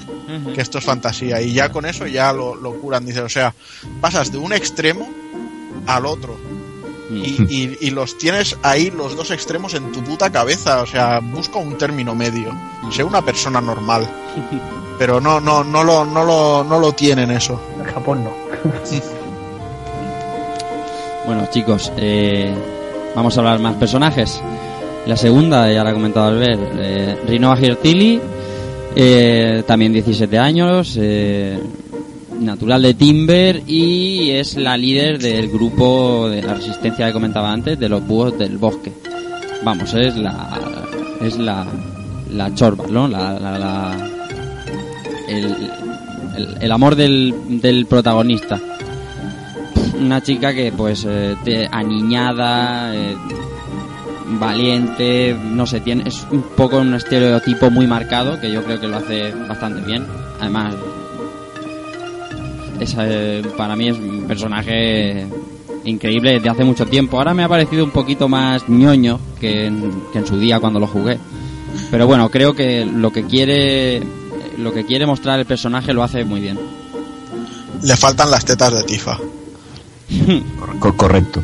que 0.55 0.61
esto 0.61 0.79
es 0.79 0.85
fantasía. 0.85 1.41
Y 1.41 1.53
ya 1.53 1.71
con 1.71 1.87
eso 1.87 2.07
ya 2.07 2.33
lo, 2.33 2.55
lo 2.55 2.75
curan, 2.75 3.07
dice, 3.07 3.21
o 3.21 3.29
sea, 3.29 3.55
pasas 4.01 4.31
de 4.31 4.39
un 4.39 4.53
extremo 4.53 5.09
al 5.87 6.07
otro. 6.07 6.39
Y, 7.11 7.45
y- 7.49 7.79
y 7.81 7.91
los 7.91 8.17
tienes 8.19 8.57
ahí 8.63 8.91
los 8.91 9.17
dos 9.17 9.31
extremos 9.33 9.75
en 9.75 9.91
tu 9.91 10.03
puta 10.05 10.31
cabeza, 10.31 10.83
o 10.83 10.87
sea, 10.87 11.19
busca 11.21 11.59
un 11.59 11.77
término 11.77 12.15
medio, 12.15 12.53
sé 12.93 13.03
una 13.03 13.21
persona 13.23 13.61
normal, 13.61 14.09
pero 14.99 15.21
no, 15.21 15.41
no, 15.41 15.65
no 15.65 15.83
lo, 15.83 16.05
no 16.05 16.25
lo, 16.25 16.63
no 16.65 16.79
lo 16.79 16.93
tienen 16.93 17.31
eso. 17.33 17.61
En 17.79 17.85
Japón 17.93 18.23
no. 18.25 18.31
Bueno, 21.27 21.47
chicos, 21.51 21.93
eh, 21.97 22.53
vamos 23.15 23.37
a 23.37 23.41
hablar 23.41 23.59
más 23.61 23.75
personajes. 23.77 24.41
La 25.07 25.17
segunda, 25.17 25.71
ya 25.73 25.85
la 25.85 25.91
ha 25.91 25.93
comentado 25.95 26.29
Albert, 26.29 26.61
eh, 26.79 27.17
Rinoa 27.27 27.57
Girtili, 27.57 28.21
eh, 28.97 29.63
también 29.67 29.93
17 29.93 30.39
años, 30.39 30.97
eh, 31.01 31.59
natural 32.41 32.83
de 32.83 32.95
Timber 32.95 33.63
y 33.67 34.31
es 34.31 34.57
la 34.57 34.77
líder 34.77 35.19
del 35.19 35.49
grupo 35.51 36.29
de 36.29 36.43
la 36.43 36.55
resistencia 36.55 37.07
que 37.07 37.13
comentaba 37.13 37.53
antes, 37.53 37.79
de 37.79 37.89
los 37.89 38.05
búhos 38.07 38.37
del 38.39 38.59
bosque. 38.59 38.93
Vamos, 39.63 39.93
es 39.95 40.17
la 40.17 40.59
es 41.21 41.39
la, 41.39 41.67
la 42.33 42.55
chorba, 42.55 42.87
¿no? 42.91 43.07
La, 43.07 43.39
la- 43.39 43.59
la- 43.59 44.09
el, 45.29 45.71
el- 46.61 46.73
amor 46.73 46.97
del, 46.97 47.35
del 47.61 47.87
protagonista. 47.87 48.59
Una 50.01 50.23
chica 50.23 50.55
que, 50.55 50.73
pues, 50.73 51.07
eh, 51.07 51.69
aniñada, 51.71 52.97
eh, 52.97 53.15
valiente, 54.39 55.37
no 55.43 55.67
sé, 55.67 55.81
tiene, 55.81 56.05
es 56.09 56.27
un 56.31 56.43
poco 56.57 56.79
un 56.79 56.95
estereotipo 56.95 57.71
muy 57.71 57.87
marcado 57.87 58.41
que 58.41 58.51
yo 58.51 58.65
creo 58.65 58.81
que 58.81 58.89
lo 58.89 58.97
hace 58.97 59.33
bastante 59.49 59.83
bien. 59.83 60.07
Además, 60.41 60.75
es, 62.81 62.97
eh, 62.99 63.43
para 63.57 63.77
mí 63.77 63.89
es 63.89 63.99
un 63.99 64.25
personaje 64.27 65.27
increíble 65.85 66.33
desde 66.35 66.49
hace 66.49 66.65
mucho 66.65 66.87
tiempo. 66.87 67.19
Ahora 67.19 67.35
me 67.35 67.45
ha 67.45 67.49
parecido 67.49 67.85
un 67.85 67.91
poquito 67.91 68.29
más 68.29 68.69
ñoño 68.69 69.19
que 69.41 69.67
en, 69.67 69.93
que 70.13 70.19
en 70.19 70.27
su 70.27 70.39
día 70.39 70.59
cuando 70.61 70.81
lo 70.81 70.87
jugué. 70.87 71.19
Pero 71.91 72.07
bueno, 72.07 72.29
creo 72.31 72.55
que 72.55 72.85
lo 72.85 73.13
que 73.13 73.25
quiere 73.25 74.03
lo 74.59 74.73
que 74.75 74.85
quiere 74.85 75.07
mostrar 75.07 75.39
el 75.39 75.47
personaje 75.47 75.93
lo 75.95 76.03
hace 76.03 76.25
muy 76.25 76.41
bien. 76.41 76.59
Le 77.83 77.97
faltan 77.97 78.31
las 78.31 78.45
tetas 78.45 78.73
de 78.75 78.83
Tifa. 78.83 79.17
Co- 80.81 80.97
correcto. 80.97 81.43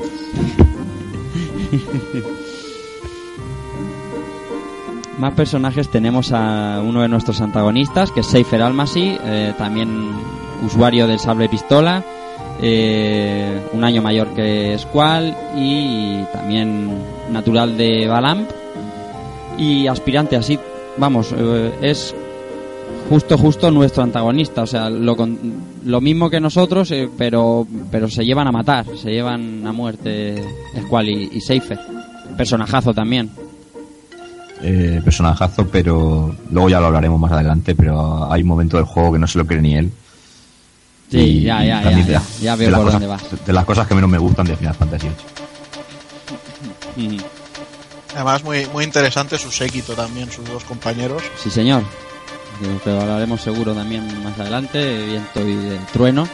Más 5.19 5.33
personajes 5.33 5.89
tenemos 5.91 6.31
a 6.33 6.83
uno 6.85 7.01
de 7.01 7.09
nuestros 7.09 7.41
antagonistas, 7.41 8.11
que 8.11 8.21
es 8.21 8.27
Seifer 8.27 8.61
Almasi, 8.61 9.17
eh, 9.25 9.55
también 9.57 10.11
usuario 10.65 11.07
del 11.07 11.19
sable 11.19 11.49
pistola, 11.49 12.03
eh, 12.61 13.61
un 13.73 13.85
año 13.85 14.03
mayor 14.03 14.29
que 14.29 14.77
Squall 14.79 15.35
y 15.57 16.23
también 16.33 16.91
natural 17.31 17.77
de 17.77 18.07
Balamp 18.07 18.49
y 19.59 19.87
aspirante 19.87 20.37
así, 20.37 20.59
vamos, 20.97 21.35
eh, 21.37 21.73
es 21.83 22.15
justo 23.09 23.39
justo 23.39 23.71
nuestro 23.71 24.03
antagonista, 24.03 24.63
o 24.63 24.67
sea, 24.67 24.91
lo, 24.91 25.17
lo 25.85 26.01
mismo 26.01 26.31
que 26.31 26.41
nosotros, 26.41 26.91
eh, 26.91 27.09
pero 27.17 27.67
pero 27.91 28.09
se 28.09 28.25
llevan 28.25 28.49
a 28.49 28.53
matar, 28.53 28.87
se 28.97 29.11
llevan 29.11 29.67
a 29.67 29.73
muerte 29.73 30.43
Squall 30.85 31.09
y, 31.09 31.31
y 31.33 31.41
Seifer. 31.41 31.79
Personajazo 32.37 32.93
también. 32.93 33.31
Eh, 34.63 35.01
personajazo, 35.05 35.67
pero 35.69 36.35
luego 36.51 36.69
ya 36.69 36.81
lo 36.81 36.87
hablaremos 36.87 37.21
más 37.21 37.33
adelante, 37.33 37.75
pero 37.75 38.31
hay 38.33 38.43
un 38.43 38.49
momento 38.49 38.79
del 38.79 38.87
juego 38.87 39.13
que 39.13 39.19
no 39.19 39.27
se 39.27 39.39
lo 39.39 39.47
cree 39.47 39.61
ni 39.61 39.77
él. 39.77 39.91
Sí, 41.11 41.19
Y 41.19 41.43
ya, 41.43 41.65
ya, 41.65 41.83
también 41.83 42.07
ya, 42.07 42.07
de- 42.07 42.13
ya, 42.13 42.41
ya 42.43 42.57
de 42.57 42.65
veo 42.65 42.71
las 42.71 42.79
por 42.81 42.87
cosas- 42.87 43.01
dónde 43.01 43.07
vas. 43.37 43.47
De 43.47 43.53
las 43.53 43.65
cosas 43.65 43.87
que 43.87 43.95
menos 43.95 44.11
me 44.11 44.19
gustan 44.19 44.47
de 44.47 44.57
Final 44.57 44.75
Fantasy 44.75 45.09
VIII. 46.97 47.21
Además, 48.15 48.43
muy, 48.45 48.67
muy 48.73 48.83
interesante 48.85 49.39
su 49.39 49.51
séquito 49.53 49.93
también, 49.95 50.31
sus 50.33 50.45
dos 50.47 50.65
compañeros. 50.65 51.23
Sí, 51.43 51.51
señor. 51.51 51.83
Que 52.83 52.91
hablaremos 52.91 53.41
seguro 53.43 53.75
también 53.75 54.03
más 54.25 54.39
adelante. 54.41 55.05
Viento 55.07 55.41
y 55.47 55.55
de 55.57 55.79
trueno. 55.93 56.27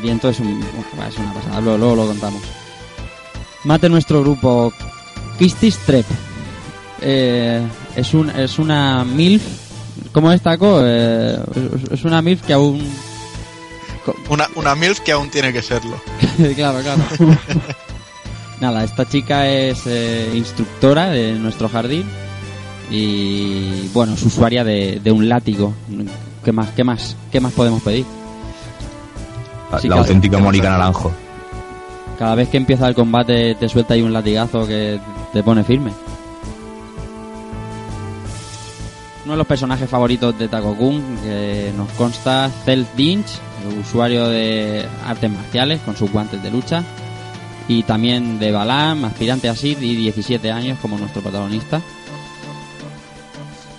Viento 0.00 0.28
es, 0.30 0.38
un, 0.40 0.60
es 0.62 1.18
una 1.18 1.32
pasada, 1.34 1.60
luego, 1.60 1.78
luego 1.78 1.96
lo 1.96 2.06
contamos. 2.06 2.42
Mate 3.64 3.88
nuestro 3.88 4.20
grupo 4.22 4.72
Kistis 5.38 5.78
Trep. 5.78 6.06
Eh, 7.00 7.60
es, 7.96 8.14
un, 8.14 8.30
es 8.30 8.58
una 8.58 9.04
MILF. 9.04 9.42
¿Cómo 10.12 10.30
destaco? 10.30 10.80
Eh, 10.82 11.38
es- 11.90 12.04
una 12.04 12.20
MILF 12.22 12.42
que 12.42 12.52
aún. 12.52 12.86
Una, 14.28 14.48
una 14.56 14.74
MILF 14.74 15.00
que 15.00 15.12
aún 15.12 15.30
tiene 15.30 15.52
que 15.52 15.62
serlo. 15.62 15.96
claro, 16.56 16.80
claro. 16.80 17.02
Nada, 18.60 18.84
esta 18.84 19.08
chica 19.08 19.48
es 19.48 19.82
eh, 19.86 20.30
instructora 20.34 21.08
de 21.10 21.32
nuestro 21.32 21.68
jardín 21.68 22.04
y 22.90 23.88
bueno, 23.92 24.14
es 24.14 24.22
usuaria 24.22 24.62
de, 24.64 25.00
de 25.02 25.10
un 25.10 25.28
látigo. 25.28 25.74
¿Qué 26.44 26.52
más, 26.52 26.70
qué 26.70 26.84
más, 26.84 27.16
qué 27.32 27.40
más 27.40 27.52
podemos 27.52 27.82
pedir? 27.82 28.04
La, 29.84 29.96
auténtica 29.96 30.38
Mónica 30.38 30.68
Naranjo. 30.70 31.10
Cada 32.18 32.34
vez 32.34 32.48
que 32.50 32.58
empieza 32.58 32.86
el 32.86 32.94
combate 32.94 33.54
te 33.54 33.68
suelta 33.68 33.94
ahí 33.94 34.02
un 34.02 34.12
latigazo 34.12 34.66
que 34.66 35.00
te 35.32 35.42
pone 35.42 35.64
firme. 35.64 35.90
Uno 39.24 39.34
de 39.34 39.38
los 39.38 39.46
personajes 39.46 39.88
favoritos 39.88 40.36
de 40.36 40.48
Takokun, 40.48 41.18
que 41.22 41.72
nos 41.76 41.88
consta, 41.92 42.50
Cell 42.64 42.84
Dinch, 42.96 43.28
usuario 43.80 44.28
de 44.28 44.84
artes 45.06 45.30
marciales 45.30 45.80
con 45.82 45.96
sus 45.96 46.10
guantes 46.10 46.42
de 46.42 46.50
lucha. 46.50 46.82
Y 47.68 47.84
también 47.84 48.40
de 48.40 48.50
Balam, 48.50 49.04
aspirante 49.04 49.48
a 49.48 49.54
Sid 49.54 49.80
y 49.80 49.94
17 49.94 50.50
años 50.50 50.78
como 50.82 50.98
nuestro 50.98 51.22
protagonista. 51.22 51.80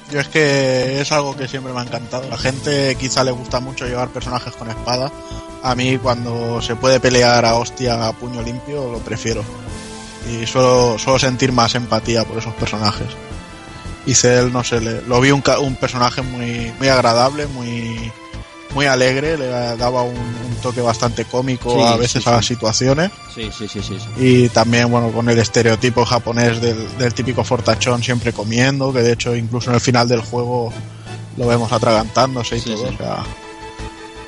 Yo 0.10 0.20
es 0.20 0.28
que 0.30 1.02
es 1.02 1.12
algo 1.12 1.36
que 1.36 1.48
siempre 1.48 1.74
me 1.74 1.80
ha 1.80 1.84
encantado. 1.84 2.30
La 2.30 2.38
gente 2.38 2.96
quizá 2.96 3.24
le 3.24 3.32
gusta 3.32 3.60
mucho 3.60 3.86
llevar 3.86 4.10
personajes 4.10 4.54
con 4.56 4.70
espada. 4.70 5.12
A 5.62 5.76
mí 5.76 5.98
cuando 5.98 6.62
se 6.62 6.76
puede 6.76 7.00
pelear 7.00 7.44
a 7.46 7.56
hostia 7.56 8.08
a 8.08 8.14
puño 8.14 8.42
limpio 8.42 8.92
lo 8.92 9.00
prefiero. 9.00 9.44
Y 10.32 10.46
suelo, 10.46 10.98
suelo 10.98 11.20
sentir 11.20 11.52
más 11.52 11.76
empatía 11.76 12.24
por 12.24 12.38
esos 12.38 12.54
personajes. 12.54 13.08
Y 14.06 14.14
Cell, 14.16 14.52
no 14.52 14.64
sé, 14.64 14.82
le- 14.82 15.02
lo 15.04 15.22
vi 15.22 15.32
un, 15.32 15.44
un 15.62 15.76
personaje 15.76 16.22
muy, 16.22 16.72
muy 16.78 16.88
agradable, 16.90 17.48
muy, 17.48 18.12
muy 18.76 18.86
alegre, 18.86 19.38
le 19.38 19.48
daba 19.48 20.02
un, 20.02 20.18
un 20.18 20.56
toque 20.62 20.82
bastante 20.82 21.26
cómico 21.26 21.74
Sí, 21.74 21.82
a 21.82 21.96
veces 21.96 22.24
sí, 22.24 22.30
a 22.30 22.34
las 22.34 22.46
situaciones. 22.46 23.12
Sí, 23.34 23.50
sí, 23.58 23.68
sí, 23.68 23.82
sí. 23.82 23.98
Y 24.18 24.50
también, 24.50 24.90
bueno, 24.92 25.10
con 25.12 25.30
el 25.30 25.38
estereotipo 25.40 26.04
japonés 26.06 26.60
del, 26.60 26.98
del 26.98 27.14
típico 27.14 27.44
fortachón 27.44 28.04
siempre 28.04 28.34
comiendo, 28.34 28.92
que 28.92 29.00
de 29.04 29.14
hecho 29.14 29.36
incluso 29.36 29.70
en 29.70 29.76
el 29.76 29.82
final 29.82 30.08
del 30.08 30.22
juego 30.22 30.74
lo 31.38 31.48
vemos 31.48 31.72
atragantándose 31.72 32.58
y 32.58 32.62
todo. 32.62 32.84
O 32.90 32.98
sea, 32.98 33.24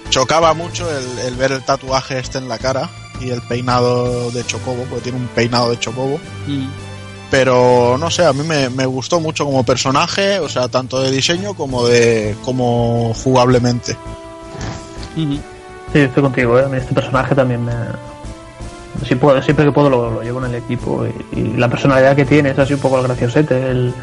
chocaba 0.10 0.54
mucho 0.54 0.88
el, 0.96 1.20
el 1.20 1.36
ver 1.36 1.52
el 1.52 1.64
tatuaje 1.64 2.20
este 2.20 2.38
en 2.38 2.48
la 2.48 2.58
cara 2.58 2.90
y 3.20 3.30
el 3.30 3.42
peinado 3.42 4.32
de 4.32 4.46
Chocobo, 4.46 4.84
porque 4.90 5.04
tiene 5.04 5.18
un 5.20 5.28
peinado 5.28 5.70
de 5.70 5.80
Chocobo. 5.80 6.20
Mm. 6.48 6.68
Pero 7.38 7.98
no 8.00 8.10
sé, 8.10 8.26
a 8.26 8.32
mí 8.32 8.44
me, 8.44 8.70
me 8.70 8.86
gustó 8.86 9.20
mucho 9.20 9.44
como 9.44 9.66
personaje, 9.66 10.40
o 10.40 10.48
sea, 10.48 10.70
tanto 10.70 11.02
de 11.02 11.12
diseño 11.12 11.54
como 11.54 11.86
de 11.86 12.34
como 12.46 13.14
jugablemente. 13.14 13.98
Sí, 15.92 16.00
estoy 16.00 16.24
contigo, 16.24 16.58
¿eh? 16.58 16.64
A 16.64 16.70
mí 16.70 16.78
este 16.78 16.94
personaje 16.94 17.36
también 17.36 17.66
me... 17.66 17.74
Si 19.06 19.16
puedo, 19.16 19.42
siempre 19.42 19.66
que 19.66 19.74
puedo 19.74 19.90
lo, 19.90 20.12
lo 20.12 20.22
llevo 20.24 20.40
en 20.46 20.52
el 20.54 20.56
equipo 20.64 21.06
y, 21.34 21.40
y 21.40 21.58
la 21.58 21.68
personalidad 21.68 22.16
que 22.16 22.24
tiene 22.24 22.52
es 22.52 22.60
así 22.60 22.74
un 22.74 22.80
poco 22.80 23.00
el 23.00 23.04
graciosete, 23.04 23.70
el, 23.70 23.94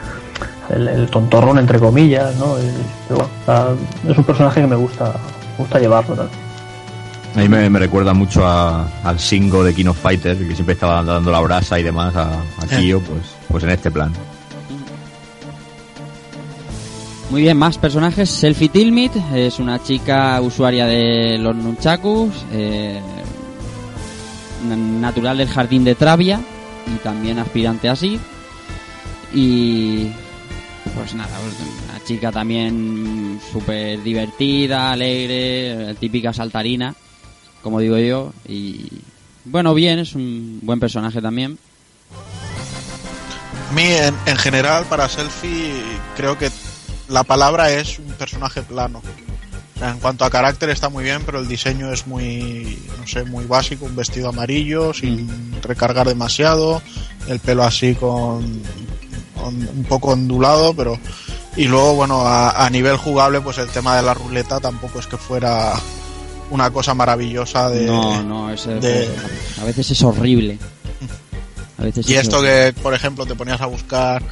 el, 0.69 0.89
el 0.89 1.09
tontorrón 1.09 1.59
entre 1.59 1.79
comillas, 1.79 2.37
¿no? 2.37 2.59
Y- 2.59 3.15
bueno, 3.15 3.29
es 4.11 4.19
un 4.19 4.25
personaje 4.25 4.61
que 4.61 4.67
me 4.67 4.77
gusta, 4.77 5.05
me 5.07 5.57
gusta 5.65 5.79
llevarlo 5.79 6.15
también. 6.17 6.42
A 7.35 7.39
mí 7.39 7.49
me, 7.49 7.71
me 7.71 7.79
recuerda 7.79 8.13
mucho 8.13 8.47
a- 8.47 8.87
al 9.05 9.19
Singo 9.19 9.65
de 9.65 9.75
King 9.75 9.87
of 9.87 9.99
Fighters, 9.99 10.39
que 10.39 10.55
siempre 10.55 10.75
estaba 10.75 11.03
dando 11.03 11.31
la 11.31 11.41
brasa 11.41 11.81
y 11.81 11.83
demás 11.83 12.15
a, 12.15 12.31
a 12.33 12.67
Kyo, 12.79 13.01
pues, 13.01 13.23
pues 13.49 13.65
en 13.65 13.71
este 13.71 13.91
plan. 13.91 14.13
Muy 17.31 17.43
bien, 17.43 17.57
más 17.57 17.79
personajes. 17.79 18.29
Selfie 18.29 18.69
Tilmit 18.69 19.13
es 19.35 19.59
una 19.59 19.83
chica 19.83 20.39
usuaria 20.43 20.85
de 20.87 21.39
los 21.39 21.57
Nunchakus, 21.57 22.31
eh, 22.53 23.01
na- 24.69 24.77
natural 24.77 25.39
del 25.39 25.49
jardín 25.49 25.85
de 25.85 25.95
Travia 25.95 26.39
y 26.95 26.99
también 26.99 27.39
aspirante 27.39 27.89
a 27.89 27.97
Sid. 27.97 28.19
Y 29.33 30.09
pues 30.95 31.15
nada, 31.15 31.31
pues, 31.43 31.55
una 31.89 32.05
chica 32.05 32.31
también 32.31 33.41
súper 33.51 34.03
divertida, 34.03 34.93
alegre, 34.93 35.95
típica 35.99 36.35
saltarina, 36.35 36.95
como 37.63 37.81
digo 37.81 37.97
yo. 37.99 38.33
Y 38.47 38.89
bueno, 39.45 39.75
bien, 39.75 39.99
es 39.99 40.15
un 40.15 40.61
buen 40.63 40.81
personaje 40.81 41.21
también. 41.23 41.59
A 43.71 43.73
mí, 43.75 43.85
en, 43.85 44.15
en 44.27 44.37
general, 44.37 44.85
para 44.85 45.09
Selfie, 45.09 45.83
creo 46.17 46.37
que 46.37 46.51
la 47.09 47.23
palabra 47.25 47.71
es 47.73 47.99
un 47.99 48.13
personaje 48.13 48.63
plano. 48.63 49.01
En 49.81 49.99
cuanto 49.99 50.25
a 50.25 50.31
carácter 50.31 50.71
está 50.71 50.89
muy 50.89 51.03
bien, 51.03 51.23
pero 51.25 51.41
el 51.41 51.49
diseño 51.49 51.93
es 51.93 52.07
muy, 52.07 52.79
no 53.01 53.07
sé, 53.07 53.25
muy 53.25 53.47
básico. 53.47 53.87
Un 53.87 53.97
vestido 53.97 54.29
amarillo, 54.29 54.95
sin 54.95 55.61
recargar 55.63 56.07
demasiado, 56.07 56.81
el 57.29 57.41
pelo 57.41 57.65
así 57.65 57.95
con, 57.95 58.63
con 59.35 59.55
un 59.55 59.85
poco 59.89 60.11
ondulado, 60.13 60.75
pero... 60.75 60.99
Y 61.55 61.65
luego, 61.65 61.97
bueno, 61.97 62.27
a, 62.27 62.65
a 62.65 62.71
nivel 62.71 62.97
jugable, 62.97 63.43
pues 63.43 63.59
el 63.59 63.69
tema 63.69 63.97
de 63.97 64.03
la 64.03 64.15
ruleta 64.15 64.59
tampoco 64.59 65.01
es 65.01 65.07
que 65.07 65.19
fuera 65.19 65.75
una 66.53 66.71
cosa 66.71 66.95
maravillosa 66.95 67.69
de... 67.69 67.87
no, 67.87 68.23
no, 68.23 68.51
es, 68.51 68.65
de- 68.67 69.09
a 69.61 69.65
veces 69.65 69.91
es 69.91 70.03
horrible. 70.03 70.59
A 71.79 71.83
veces 71.83 72.09
Y 72.09 72.15
es 72.15 72.23
esto 72.23 72.39
horrible. 72.39 72.73
que, 72.75 72.81
por 72.81 72.95
ejemplo, 72.95 73.27
te 73.27 73.35
ponías 73.35 73.61
a 73.61 73.67
buscar 73.67 74.23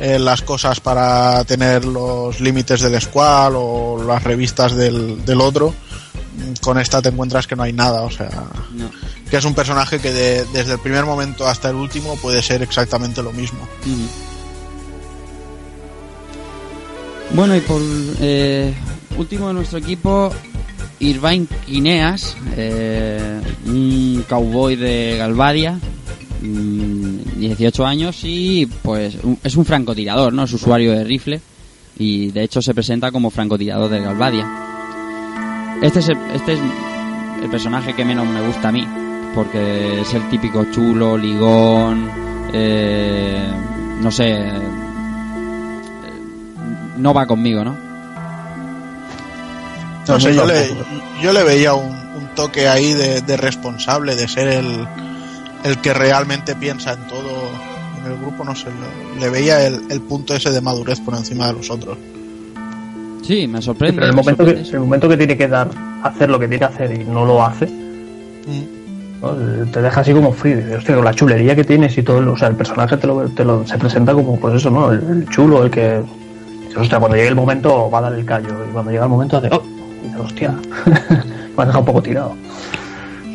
eh, 0.00 0.18
las 0.18 0.42
cosas 0.42 0.80
para 0.80 1.44
tener 1.44 1.84
los 1.84 2.40
límites 2.40 2.80
del 2.80 3.00
Squall 3.00 3.54
o 3.56 4.02
las 4.06 4.22
revistas 4.24 4.74
del, 4.74 5.24
del 5.24 5.40
otro, 5.40 5.70
mm, 5.70 6.62
con 6.62 6.78
esta 6.78 7.02
te 7.02 7.10
encuentras 7.10 7.46
que 7.46 7.56
no 7.56 7.62
hay 7.64 7.72
nada, 7.72 8.02
o 8.02 8.10
sea, 8.10 8.30
No. 8.72 8.90
que 9.30 9.36
es 9.36 9.44
un 9.44 9.54
personaje 9.54 9.98
que 10.00 10.12
de- 10.12 10.44
desde 10.52 10.72
el 10.72 10.78
primer 10.78 11.04
momento 11.04 11.46
hasta 11.46 11.68
el 11.70 11.76
último 11.76 12.16
puede 12.16 12.40
ser 12.42 12.62
exactamente 12.62 13.22
lo 13.22 13.32
mismo. 13.32 13.60
Ujú. 13.82 14.08
Bueno, 17.34 17.56
y 17.56 17.60
por 17.60 17.80
eh, 18.20 18.74
último 19.16 19.48
de 19.48 19.54
nuestro 19.54 19.78
equipo, 19.78 20.32
Irvine 21.00 21.46
Quineas, 21.66 22.36
eh, 22.56 23.40
un 23.66 24.24
cowboy 24.28 24.76
de 24.76 25.16
Galvadia, 25.18 25.78
mm, 26.42 27.38
18 27.38 27.84
años 27.84 28.20
y 28.22 28.66
pues 28.82 29.16
es 29.42 29.56
un 29.56 29.64
francotirador, 29.64 30.32
¿no? 30.32 30.44
Es 30.44 30.52
usuario 30.52 30.92
de 30.92 31.04
rifle 31.04 31.40
y 31.98 32.30
de 32.30 32.42
hecho 32.44 32.62
se 32.62 32.74
presenta 32.74 33.10
como 33.10 33.30
francotirador 33.30 33.90
de 33.90 34.00
Galvadia. 34.00 34.46
Este 35.82 35.98
es 35.98 36.08
el, 36.08 36.18
este 36.34 36.54
es 36.54 36.60
el 37.42 37.50
personaje 37.50 37.94
que 37.94 38.04
menos 38.04 38.26
me 38.26 38.40
gusta 38.46 38.68
a 38.68 38.72
mí, 38.72 38.86
porque 39.34 40.00
es 40.00 40.14
el 40.14 40.28
típico 40.30 40.64
chulo, 40.70 41.18
ligón, 41.18 42.08
eh, 42.52 43.46
no 44.00 44.10
sé, 44.10 44.30
eh, 44.32 44.60
no 46.96 47.12
va 47.12 47.26
conmigo, 47.26 47.64
¿no? 47.64 47.83
No 50.08 50.20
sé, 50.20 50.34
yo 50.34 50.44
le, 50.44 50.68
yo 51.22 51.32
le 51.32 51.42
veía 51.44 51.74
un, 51.74 51.86
un 51.86 52.28
toque 52.34 52.68
ahí 52.68 52.92
de, 52.92 53.22
de 53.22 53.36
responsable, 53.36 54.14
de 54.16 54.28
ser 54.28 54.48
el, 54.48 54.86
el 55.64 55.78
que 55.80 55.94
realmente 55.94 56.54
piensa 56.54 56.92
en 56.92 57.06
todo 57.08 57.50
en 58.04 58.12
el 58.12 58.18
grupo, 58.18 58.44
no 58.44 58.54
sé, 58.54 58.66
le, 59.14 59.20
le 59.20 59.30
veía 59.30 59.66
el, 59.66 59.80
el 59.90 60.00
punto 60.02 60.34
ese 60.34 60.50
de 60.50 60.60
madurez 60.60 61.00
por 61.00 61.14
encima 61.14 61.46
de 61.46 61.54
los 61.54 61.70
otros. 61.70 61.96
Sí, 63.22 63.46
me 63.48 63.58
Sí, 63.60 63.64
sorprende. 63.64 63.94
pero 63.94 64.06
en 64.06 64.10
el 64.10 64.16
me 64.16 64.20
momento, 64.22 64.44
que, 64.44 64.50
sorprende. 64.50 64.70
el 64.76 64.80
momento 64.80 65.08
que 65.08 65.16
tiene 65.16 65.36
que 65.38 65.48
dar, 65.48 65.68
hacer 66.02 66.28
lo 66.28 66.38
que 66.38 66.46
tiene 66.48 66.58
que 66.58 66.64
hacer 66.74 67.00
y 67.00 67.04
no 67.04 67.24
lo 67.24 67.42
hace, 67.42 67.66
Mm. 67.66 69.22
¿no? 69.22 69.30
te 69.72 69.80
deja 69.80 70.02
así 70.02 70.12
como 70.12 70.30
frío. 70.32 70.58
Hostia, 70.76 70.96
con 70.96 71.04
la 71.06 71.14
chulería 71.14 71.56
que 71.56 71.64
tienes 71.64 71.96
y 71.96 72.02
todo, 72.02 72.18
el- 72.18 72.28
o 72.28 72.36
sea, 72.36 72.48
el 72.48 72.56
personaje 72.56 72.98
te 72.98 73.06
lo, 73.06 73.26
te 73.30 73.42
lo- 73.42 73.66
se 73.66 73.78
presenta 73.78 74.12
como, 74.12 74.38
pues 74.38 74.56
eso, 74.56 74.68
¿no? 74.70 74.92
El, 74.92 74.98
el 75.02 75.28
chulo, 75.30 75.64
el 75.64 75.70
que. 75.70 76.02
Hostia, 76.76 76.98
cuando 76.98 77.16
llegue 77.16 77.28
el 77.28 77.36
momento 77.36 77.88
va 77.90 77.98
a 77.98 78.02
dar 78.02 78.12
el 78.14 78.24
callo. 78.26 78.48
Y 78.68 78.72
cuando 78.72 78.90
llega 78.90 79.04
el 79.04 79.08
momento 79.10 79.38
hace, 79.38 79.48
oh, 79.50 79.62
hostia, 80.18 80.52
me 80.86 80.92
has 81.62 81.66
dejado 81.66 81.78
un 81.80 81.84
poco 81.86 82.02
tirado. 82.02 82.36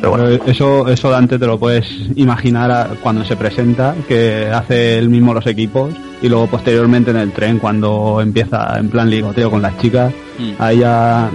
Pero 0.00 0.10
bueno, 0.10 0.28
eso, 0.46 0.88
eso 0.88 1.10
Dante 1.10 1.38
te 1.38 1.46
lo 1.46 1.58
puedes 1.58 1.86
imaginar 2.16 2.70
a- 2.70 2.88
cuando 3.02 3.24
se 3.24 3.36
presenta, 3.36 3.94
que 4.08 4.46
hace 4.52 4.98
él 4.98 5.10
mismo 5.10 5.34
los 5.34 5.46
equipos 5.46 5.92
y 6.22 6.28
luego 6.28 6.46
posteriormente 6.46 7.10
en 7.10 7.18
el 7.18 7.32
tren 7.32 7.58
cuando 7.58 8.20
empieza 8.22 8.78
en 8.78 8.88
plan 8.88 9.10
ligoteo 9.10 9.50
con 9.50 9.60
las 9.62 9.76
chicas, 9.78 10.12
Mm. 10.38 10.52
ahí 10.58 10.78
ya 10.78 11.28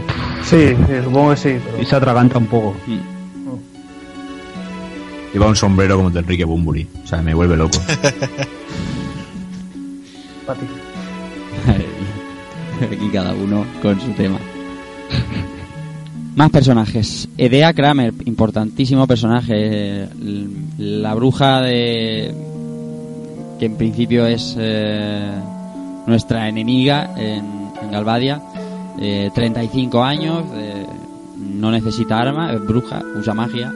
sí, 0.44 0.70
sí, 0.88 0.94
supongo 1.04 1.30
que 1.32 1.38
sí. 1.38 1.56
Pero... 1.64 1.82
y 1.82 1.86
se 1.86 1.96
atraganta 1.96 2.40
un 2.40 2.48
poco. 2.48 2.76
Mm. 2.88 2.98
Lleva 5.34 5.48
un 5.48 5.56
sombrero 5.56 5.98
como 5.98 6.08
el 6.08 6.14
de 6.16 6.20
Enrique 6.22 6.46
Bumburi. 6.46 6.88
O 7.04 7.08
sea, 7.08 7.22
me 7.22 7.34
vuelve 7.36 7.58
loco. 7.58 7.78
para 10.48 10.60
ti. 10.60 10.66
Aquí 12.86 13.10
cada 13.14 13.34
uno 13.34 13.66
con 13.82 14.00
su 14.00 14.12
tema. 14.14 14.40
Más 16.36 16.52
personajes. 16.52 17.30
Edea 17.38 17.74
Kramer, 17.74 18.14
importantísimo 18.26 19.08
personaje. 19.08 20.10
La 20.78 21.14
bruja 21.14 21.62
de. 21.62 22.34
que 23.58 23.66
en 23.66 23.78
principio 23.78 24.28
es 24.28 24.54
eh, 24.60 25.32
nuestra 26.06 26.50
enemiga 26.50 27.14
en, 27.18 27.56
Galvadia. 27.90 28.42
Eh, 29.00 29.30
35 29.34 30.04
años, 30.04 30.44
eh, 30.56 30.86
no 31.38 31.72
necesita 31.72 32.20
arma, 32.20 32.52
es 32.52 32.60
bruja, 32.60 33.02
usa 33.18 33.34
magia. 33.34 33.72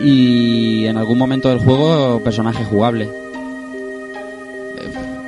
Y 0.00 0.86
en 0.86 0.96
algún 0.96 1.18
momento 1.18 1.50
del 1.50 1.60
juego, 1.60 2.20
personaje 2.24 2.64
jugable. 2.64 3.04
Eh, 3.04 3.10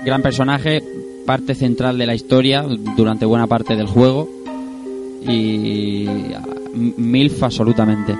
Gran 0.05 0.23
personaje, 0.23 0.83
parte 1.25 1.55
central 1.55 1.99
de 1.99 2.07
la 2.07 2.15
historia 2.15 2.65
durante 2.97 3.27
buena 3.27 3.47
parte 3.47 3.77
del 3.77 3.87
juego 3.87 4.36
y 5.29 6.09
MILF 6.75 7.43
absolutamente. 7.43 8.17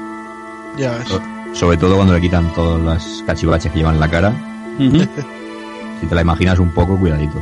Ya 0.79 0.93
ves. 0.99 1.09
So- 1.09 1.21
Sobre 1.53 1.77
todo 1.79 1.97
cuando 1.97 2.13
le 2.15 2.21
quitan 2.21 2.53
todas 2.55 2.83
las 2.83 3.23
cachivaches 3.27 3.73
que 3.73 3.79
llevan 3.79 3.95
en 3.95 4.01
la 4.01 4.11
cara. 4.11 4.33
Si 5.99 6.07
te 6.07 6.15
la 6.15 6.21
imaginas 6.21 6.59
un 6.59 6.69
poco, 6.73 6.99
cuidadito. 6.99 7.41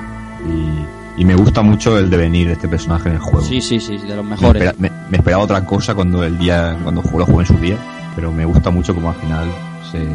Y, 0.49 1.21
y 1.21 1.25
me 1.25 1.35
gusta 1.35 1.61
mucho 1.63 1.99
el 1.99 2.09
devenir 2.09 2.47
de 2.47 2.53
este 2.53 2.69
personaje 2.69 3.09
en 3.09 3.17
el 3.17 3.21
juego. 3.21 3.45
Sí, 3.45 3.61
sí, 3.61 3.81
sí, 3.81 3.97
de 3.99 4.15
los 4.15 4.25
me, 4.25 4.31
mejores. 4.37 4.63
espera- 4.63 4.77
me- 4.79 5.11
me 5.11 5.17
esperaba 5.17 5.43
otra 5.43 5.65
cosa 5.67 5.93
cuando 5.93 6.23
el 6.23 6.39
día 6.39 6.77
cuando 6.85 7.03
jugué, 7.03 7.19
lo 7.19 7.27
jugué 7.27 7.41
en 7.43 7.47
su 7.47 7.59
día, 7.59 7.77
pero 8.15 8.31
me 8.31 8.45
gusta 8.45 8.71
mucho 8.71 8.95
como 8.95 9.09
al 9.11 9.17
final 9.17 9.49
se, 9.91 10.07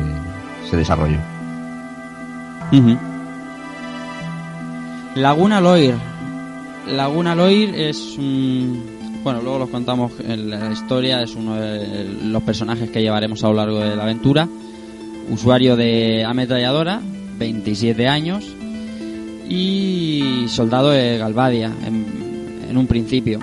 se 0.69 0.77
desarrolló. 0.77 1.17
Laguna 5.15 5.59
Loir. 5.59 5.95
Laguna 6.87 7.35
Loir 7.35 7.75
es 7.75 8.15
un... 8.17 8.98
Bueno, 9.23 9.41
luego 9.41 9.59
los 9.59 9.69
contamos 9.69 10.13
en 10.25 10.49
la 10.49 10.71
historia, 10.71 11.21
es 11.21 11.35
uno 11.35 11.55
de 11.55 12.05
los 12.23 12.41
personajes 12.43 12.89
que 12.89 13.01
llevaremos 13.01 13.43
a 13.43 13.49
lo 13.49 13.55
largo 13.55 13.79
de 13.79 13.95
la 13.95 14.03
aventura. 14.03 14.47
Usuario 15.29 15.75
de 15.75 16.23
ametralladora, 16.23 17.01
27 17.37 18.07
años, 18.07 18.45
y 19.49 20.45
soldado 20.47 20.91
de 20.91 21.17
Galvadia 21.17 21.71
en, 21.85 22.77
un 22.77 22.87
principio. 22.87 23.39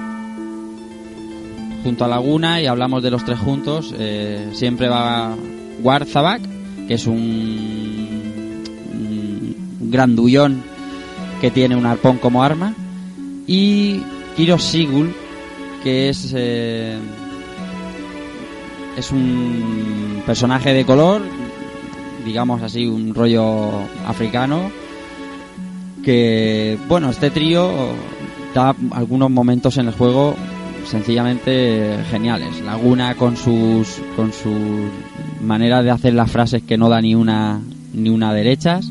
Junto 1.85 2.05
a 2.07 2.09
Laguna, 2.09 2.63
y 2.63 2.67
hablamos 2.67 3.03
de 3.03 3.11
los 3.11 3.25
tres 3.25 3.39
juntos, 3.39 3.95
eh, 3.99 4.49
siempre 4.53 4.89
va 4.89 5.37
Warzabak, 5.83 6.41
que 6.89 6.95
es 6.95 7.07
un, 7.07 8.63
un 8.95 9.91
grandullón 9.91 10.63
que 11.41 11.51
tiene 11.51 11.77
un 11.77 11.85
arpón 11.85 12.17
como 12.17 12.43
arma, 12.43 12.73
y 13.47 14.01
Kiro 14.37 14.59
Sigul, 14.59 15.15
que 15.87 16.09
es 16.09 16.33
eh, 16.35 16.99
es 18.99 19.13
un 19.13 20.21
personaje 20.27 20.75
de 20.75 20.85
color, 20.85 21.23
digamos 22.25 22.61
así, 22.61 22.89
un 22.89 23.15
rollo 23.15 23.71
africano, 24.05 24.73
que, 26.03 26.77
bueno, 26.89 27.11
este 27.11 27.31
trío 27.31 27.71
da 28.53 28.75
algunos 28.91 29.31
momentos 29.31 29.77
en 29.77 29.87
el 29.87 29.95
juego 29.95 30.35
sencillamente 30.87 31.99
geniales. 32.11 32.61
Laguna 32.63 33.15
con 33.15 33.37
sus 33.37 34.03
con 34.17 34.33
su 34.33 34.53
manera 35.41 35.85
de 35.85 35.93
hacer 35.93 36.15
las 36.15 36.33
frases 36.33 36.63
que 36.65 36.77
no 36.77 36.89
da 36.89 37.01
ni 37.01 37.15
una 37.15 37.61
ni 37.95 38.11
una 38.11 38.35
derechas. 38.35 38.91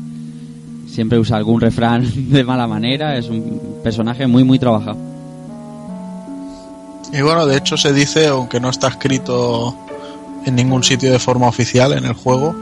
Siempre 0.86 1.18
usa 1.18 1.36
algún 1.36 1.60
refrán 1.60 2.10
de 2.30 2.42
mala 2.42 2.66
manera, 2.66 3.18
es 3.18 3.28
un 3.28 3.82
personaje 3.84 4.26
muy 4.26 4.44
muy 4.44 4.58
trabajado. 4.58 5.15
Y 7.16 7.22
bueno, 7.22 7.46
de 7.46 7.56
hecho 7.56 7.78
se 7.78 7.94
dice, 7.94 8.26
aunque 8.26 8.60
no 8.60 8.68
está 8.68 8.88
escrito 8.88 9.74
en 10.44 10.54
ningún 10.54 10.84
sitio 10.84 11.10
de 11.10 11.18
forma 11.18 11.48
oficial 11.48 11.94
en 11.94 12.04
el 12.04 12.12
juego, 12.12 12.54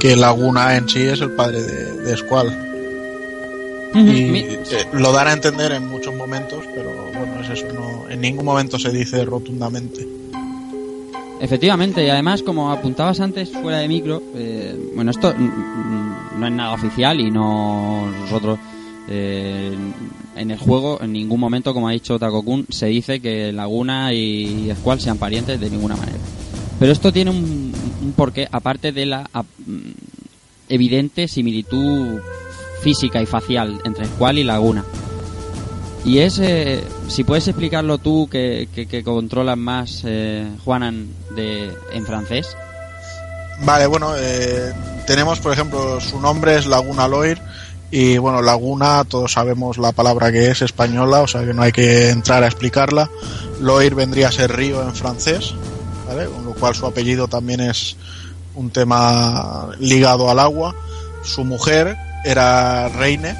que 0.00 0.16
Laguna 0.16 0.76
en 0.76 0.88
sí 0.88 1.02
es 1.02 1.20
el 1.20 1.30
padre 1.36 1.62
de, 1.62 2.02
de 2.02 2.16
Squall. 2.16 2.48
Y 3.94 4.38
eh, 4.38 4.88
lo 4.94 5.12
dan 5.12 5.28
a 5.28 5.32
entender 5.34 5.70
en 5.72 5.88
muchos 5.88 6.14
momentos, 6.14 6.64
pero 6.74 6.90
bueno, 7.16 7.42
es 7.42 7.50
eso, 7.50 7.66
no, 7.72 8.08
en 8.10 8.20
ningún 8.20 8.44
momento 8.44 8.76
se 8.78 8.90
dice 8.90 9.24
rotundamente. 9.24 10.08
Efectivamente, 11.40 12.04
y 12.04 12.08
además, 12.08 12.42
como 12.42 12.72
apuntabas 12.72 13.20
antes 13.20 13.50
fuera 13.50 13.78
de 13.78 13.88
micro, 13.88 14.22
eh, 14.34 14.92
bueno, 14.96 15.12
esto 15.12 15.32
no 15.34 16.46
es 16.46 16.52
nada 16.52 16.72
oficial 16.72 17.20
y 17.20 17.30
no 17.30 18.10
nosotros 18.22 18.58
eh, 19.08 19.76
en 20.36 20.50
el 20.50 20.58
juego 20.58 21.00
en 21.02 21.12
ningún 21.12 21.40
momento, 21.40 21.74
como 21.74 21.88
ha 21.88 21.92
dicho 21.92 22.18
Takokun, 22.18 22.66
se 22.68 22.86
dice 22.86 23.20
que 23.20 23.52
Laguna 23.52 24.12
y 24.12 24.72
Squall 24.76 25.00
sean 25.00 25.18
parientes 25.18 25.60
de 25.60 25.70
ninguna 25.70 25.96
manera. 25.96 26.18
Pero 26.78 26.92
esto 26.92 27.12
tiene 27.12 27.30
un, 27.30 27.72
porqué, 28.16 28.48
aparte 28.50 28.92
de 28.92 29.06
la 29.06 29.28
mm, 29.66 29.90
evidente 30.68 31.28
similitud 31.28 32.20
física 32.82 33.22
y 33.22 33.26
facial 33.26 33.80
entre 33.84 34.06
Squall 34.06 34.38
y 34.38 34.44
Laguna. 34.44 34.84
Y 36.04 36.18
es, 36.18 36.40
eh, 36.40 36.82
si 37.06 37.22
puedes 37.22 37.46
explicarlo 37.46 37.98
tú, 37.98 38.28
que, 38.28 38.68
que, 38.74 38.86
que 38.86 39.04
controlas 39.04 39.56
más, 39.56 40.02
eh, 40.04 40.48
Juanan, 40.64 41.08
de, 41.36 41.72
en 41.92 42.04
francés. 42.04 42.56
Vale, 43.64 43.86
bueno, 43.86 44.12
eh, 44.16 44.72
tenemos 45.06 45.38
por 45.38 45.52
ejemplo, 45.52 46.00
su 46.00 46.20
nombre 46.20 46.56
es 46.56 46.66
Laguna 46.66 47.06
Loir 47.06 47.40
y 47.94 48.16
bueno, 48.16 48.40
Laguna, 48.40 49.04
todos 49.04 49.32
sabemos 49.32 49.76
la 49.76 49.92
palabra 49.92 50.32
que 50.32 50.50
es 50.50 50.62
española, 50.62 51.20
o 51.20 51.28
sea 51.28 51.44
que 51.44 51.52
no 51.52 51.60
hay 51.60 51.72
que 51.72 52.08
entrar 52.08 52.42
a 52.42 52.46
explicarla. 52.46 53.10
Loir 53.60 53.94
vendría 53.94 54.28
a 54.28 54.32
ser 54.32 54.56
río 54.56 54.82
en 54.82 54.94
francés, 54.94 55.52
¿vale? 56.08 56.24
Con 56.24 56.46
lo 56.46 56.54
cual 56.54 56.74
su 56.74 56.86
apellido 56.86 57.28
también 57.28 57.60
es 57.60 57.96
un 58.54 58.70
tema 58.70 59.68
ligado 59.78 60.30
al 60.30 60.38
agua. 60.38 60.74
Su 61.22 61.44
mujer 61.44 61.98
era 62.24 62.88
Reine, 62.88 63.36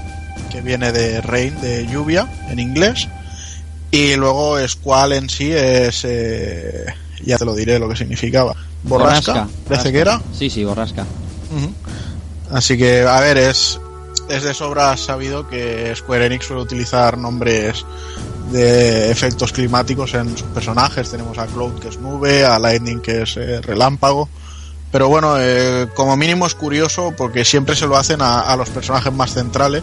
que 0.50 0.60
viene 0.60 0.92
de 0.92 1.22
rain, 1.22 1.58
de 1.62 1.86
lluvia 1.86 2.30
en 2.50 2.58
inglés. 2.58 3.08
Y 3.90 4.16
luego 4.16 4.58
Squall 4.68 5.14
en 5.14 5.30
sí 5.30 5.50
es, 5.50 6.02
eh, 6.04 6.84
ya 7.24 7.38
te 7.38 7.46
lo 7.46 7.54
diré 7.54 7.78
lo 7.78 7.88
que 7.88 7.96
significaba. 7.96 8.54
Borrasca, 8.82 9.48
parece 9.66 9.92
que 9.92 9.98
era. 9.98 10.20
Sí, 10.38 10.50
sí, 10.50 10.62
borrasca. 10.62 11.06
Ujú. 11.56 11.72
Así 12.50 12.76
que, 12.76 13.00
a 13.00 13.18
ver, 13.20 13.38
es 13.38 13.80
es 14.28 14.42
de 14.42 14.54
sobra 14.54 14.96
sabido 14.96 15.48
que 15.48 15.94
Square 15.94 16.26
Enix 16.26 16.46
suele 16.46 16.62
utilizar 16.62 17.18
nombres 17.18 17.84
de 18.50 19.10
efectos 19.10 19.52
climáticos 19.52 20.14
en 20.14 20.36
sus 20.36 20.48
personajes. 20.48 21.10
Tenemos 21.10 21.38
a 21.38 21.46
Cloud 21.46 21.78
que 21.78 21.88
es 21.88 21.98
nube, 21.98 22.44
a 22.44 22.58
Lightning 22.58 23.00
que 23.00 23.22
es 23.22 23.36
eh, 23.36 23.60
relámpago. 23.60 24.28
Pero 24.90 25.08
bueno, 25.08 25.36
eh, 25.38 25.88
como 25.94 26.16
mínimo 26.16 26.46
es 26.46 26.54
curioso 26.54 27.14
porque 27.16 27.44
siempre 27.44 27.74
se 27.74 27.86
lo 27.86 27.96
hacen 27.96 28.20
a, 28.20 28.54
los 28.56 28.68
personajes 28.70 29.12
más 29.12 29.32
centrales. 29.32 29.82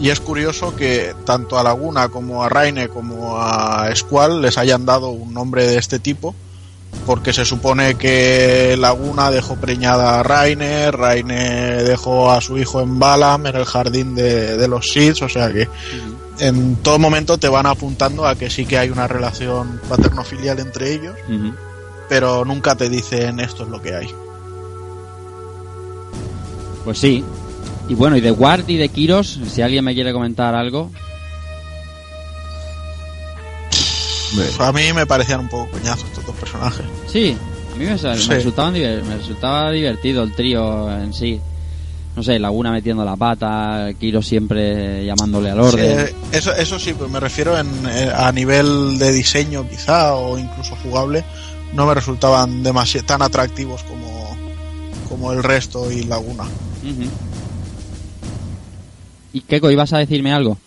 Y 0.00 0.10
es 0.10 0.20
curioso 0.20 0.74
que 0.76 1.14
tanto 1.24 1.58
a 1.58 1.62
Laguna 1.62 2.08
como 2.08 2.44
a 2.44 2.48
Raine 2.48 2.88
como 2.88 3.36
a 3.36 3.94
Squall 3.94 4.40
les 4.40 4.56
hayan 4.56 4.86
dado 4.86 5.10
un 5.10 5.34
nombre 5.34 5.66
de 5.66 5.76
este 5.76 5.98
tipo 5.98 6.34
porque 7.06 7.32
se 7.32 7.44
supone 7.44 7.94
que 7.94 8.76
Laguna 8.78 9.30
dejó 9.30 9.56
preñada 9.56 10.20
a 10.20 10.22
Rainer, 10.22 10.94
Rainer 10.94 11.82
dejó 11.84 12.30
a 12.30 12.40
su 12.40 12.58
hijo 12.58 12.80
en 12.82 12.98
Balam, 12.98 13.46
en 13.46 13.56
el 13.56 13.64
jardín 13.64 14.14
de, 14.14 14.56
de 14.56 14.68
los 14.68 14.90
Sith, 14.90 15.22
o 15.22 15.28
sea 15.28 15.52
que 15.52 15.68
en 16.38 16.76
todo 16.76 16.98
momento 16.98 17.38
te 17.38 17.48
van 17.48 17.66
apuntando 17.66 18.26
a 18.26 18.36
que 18.36 18.50
sí 18.50 18.66
que 18.66 18.78
hay 18.78 18.90
una 18.90 19.08
relación 19.08 19.80
paterno-filial 19.88 20.58
entre 20.60 20.92
ellos, 20.92 21.14
uh 21.28 21.32
-huh. 21.32 21.54
pero 22.08 22.44
nunca 22.44 22.74
te 22.74 22.88
dicen 22.88 23.40
esto 23.40 23.64
es 23.64 23.70
lo 23.70 23.80
que 23.80 23.94
hay. 23.94 24.08
Pues 26.84 26.98
sí. 26.98 27.24
Y 27.88 27.94
bueno, 27.94 28.16
y 28.16 28.20
de 28.20 28.30
Ward 28.30 28.68
y 28.68 28.76
de 28.76 28.88
Kiros, 28.88 29.40
si 29.48 29.62
alguien 29.62 29.84
me 29.84 29.94
quiere 29.94 30.12
comentar 30.12 30.54
algo. 30.54 30.90
A 34.58 34.72
mí 34.72 34.92
me 34.94 35.06
parecían 35.06 35.40
un 35.40 35.48
poco 35.48 35.70
coñazos 35.70 36.04
estos 36.08 36.26
dos 36.26 36.36
personajes. 36.36 36.84
Sí, 37.06 37.36
a 37.72 37.76
mí 37.76 37.84
me, 37.84 37.92
me, 37.92 37.98
sí. 37.98 38.28
resultaban, 38.28 38.72
me 38.74 39.16
resultaba 39.16 39.70
divertido 39.70 40.22
el 40.22 40.32
trío 40.34 40.90
en 40.92 41.12
sí. 41.12 41.40
No 42.16 42.22
sé, 42.24 42.38
Laguna 42.40 42.72
metiendo 42.72 43.04
la 43.04 43.14
pata, 43.14 43.90
Kiro 43.98 44.20
siempre 44.22 45.04
llamándole 45.06 45.50
al 45.50 45.60
orden. 45.60 46.08
Sí, 46.08 46.14
eso, 46.32 46.52
eso 46.52 46.78
sí, 46.78 46.92
pues 46.92 47.08
me 47.08 47.20
refiero 47.20 47.56
en, 47.56 47.68
a 48.12 48.32
nivel 48.32 48.98
de 48.98 49.12
diseño 49.12 49.68
quizá 49.68 50.14
o 50.14 50.36
incluso 50.36 50.74
jugable, 50.82 51.24
no 51.74 51.86
me 51.86 51.94
resultaban 51.94 52.64
demasiado 52.64 53.06
tan 53.06 53.22
atractivos 53.22 53.84
como, 53.84 54.36
como 55.08 55.32
el 55.32 55.44
resto 55.44 55.92
y 55.92 56.02
Laguna. 56.04 56.42
Uh 56.42 56.86
-huh. 56.86 57.08
¿Y 59.32 59.40
Keiko, 59.42 59.70
ibas 59.70 59.92
a 59.92 59.98
decirme 59.98 60.32
algo? 60.32 60.58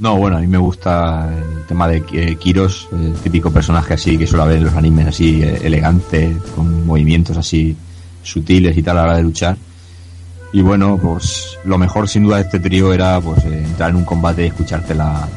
No, 0.00 0.16
bueno, 0.16 0.38
a 0.38 0.40
mí 0.40 0.46
me 0.46 0.56
gusta 0.56 1.28
el 1.30 1.66
tema 1.66 1.86
de 1.86 2.02
eh, 2.12 2.36
Kiros, 2.36 2.88
el 2.90 3.12
típico 3.16 3.50
personaje 3.50 3.94
así 3.94 4.16
que 4.16 4.26
suele 4.26 4.44
haber 4.44 4.56
en 4.56 4.64
los 4.64 4.74
animes, 4.74 5.08
así 5.08 5.42
eh, 5.42 5.60
elegante, 5.62 6.38
con 6.56 6.86
movimientos 6.86 7.36
así 7.36 7.76
sutiles 8.22 8.76
y 8.78 8.82
tal 8.82 8.96
a 8.96 9.02
la 9.02 9.08
hora 9.08 9.16
de 9.18 9.22
luchar. 9.22 9.58
Y 10.54 10.62
bueno, 10.62 10.98
pues 11.00 11.58
lo 11.66 11.76
mejor 11.76 12.08
sin 12.08 12.22
duda 12.22 12.36
de 12.36 12.42
este 12.44 12.60
trío 12.60 12.94
era 12.94 13.20
pues 13.20 13.44
eh, 13.44 13.62
entrar 13.62 13.90
en 13.90 13.96
un 13.96 14.06
combate 14.06 14.44
y 14.44 14.46
escucharte 14.46 14.94
la, 14.94 15.28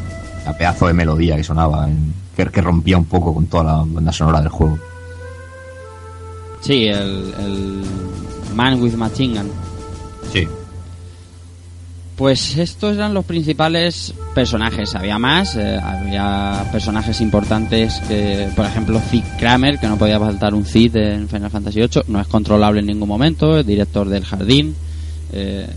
la 0.46 0.58
pedazo 0.58 0.88
de 0.88 0.94
melodía 0.94 1.36
que 1.36 1.44
sonaba, 1.44 1.90
en, 1.90 2.14
que, 2.34 2.46
que, 2.46 2.62
rompía 2.62 2.98
un 2.98 3.06
poco 3.06 3.34
con 3.34 3.48
toda 3.48 3.66
la 3.66 3.84
banda 3.86 4.14
sonora 4.14 4.40
del 4.40 4.50
juego. 4.50 4.80
Sí, 6.62 6.88
el, 6.88 7.34
el 7.38 7.84
Man 8.56 8.82
with 8.82 8.94
Machine 8.94 9.42
Gun. 9.42 9.52
Sí. 10.32 10.48
Pues 12.16 12.58
estos 12.58 12.96
eran 12.96 13.14
los 13.14 13.26
principales 13.26 14.14
personajes. 14.36 14.94
Había 14.94 15.18
más, 15.18 15.56
eh, 15.56 15.80
había 15.82 16.64
personajes 16.72 17.20
importantes 17.22 18.00
que, 18.08 18.50
por 18.56 18.66
ejemplo, 18.66 19.00
Zid 19.00 19.24
Kramer, 19.40 19.80
que 19.80 19.88
no 19.88 19.98
podía 19.98 20.20
faltar 20.20 20.54
un 20.54 20.64
Zid 20.64 20.96
en 20.96 21.28
Final 21.28 21.50
Fantasy 21.50 21.80
VIII. 21.80 22.04
No 22.08 22.22
es 22.22 22.28
controlable 22.28 22.82
en 22.82 22.88
ningún 22.88 23.10
momento, 23.10 23.58
es 23.58 23.66
director 23.66 24.08
del 24.08 24.24
jardín. 24.24 24.76
Eh, 25.32 25.68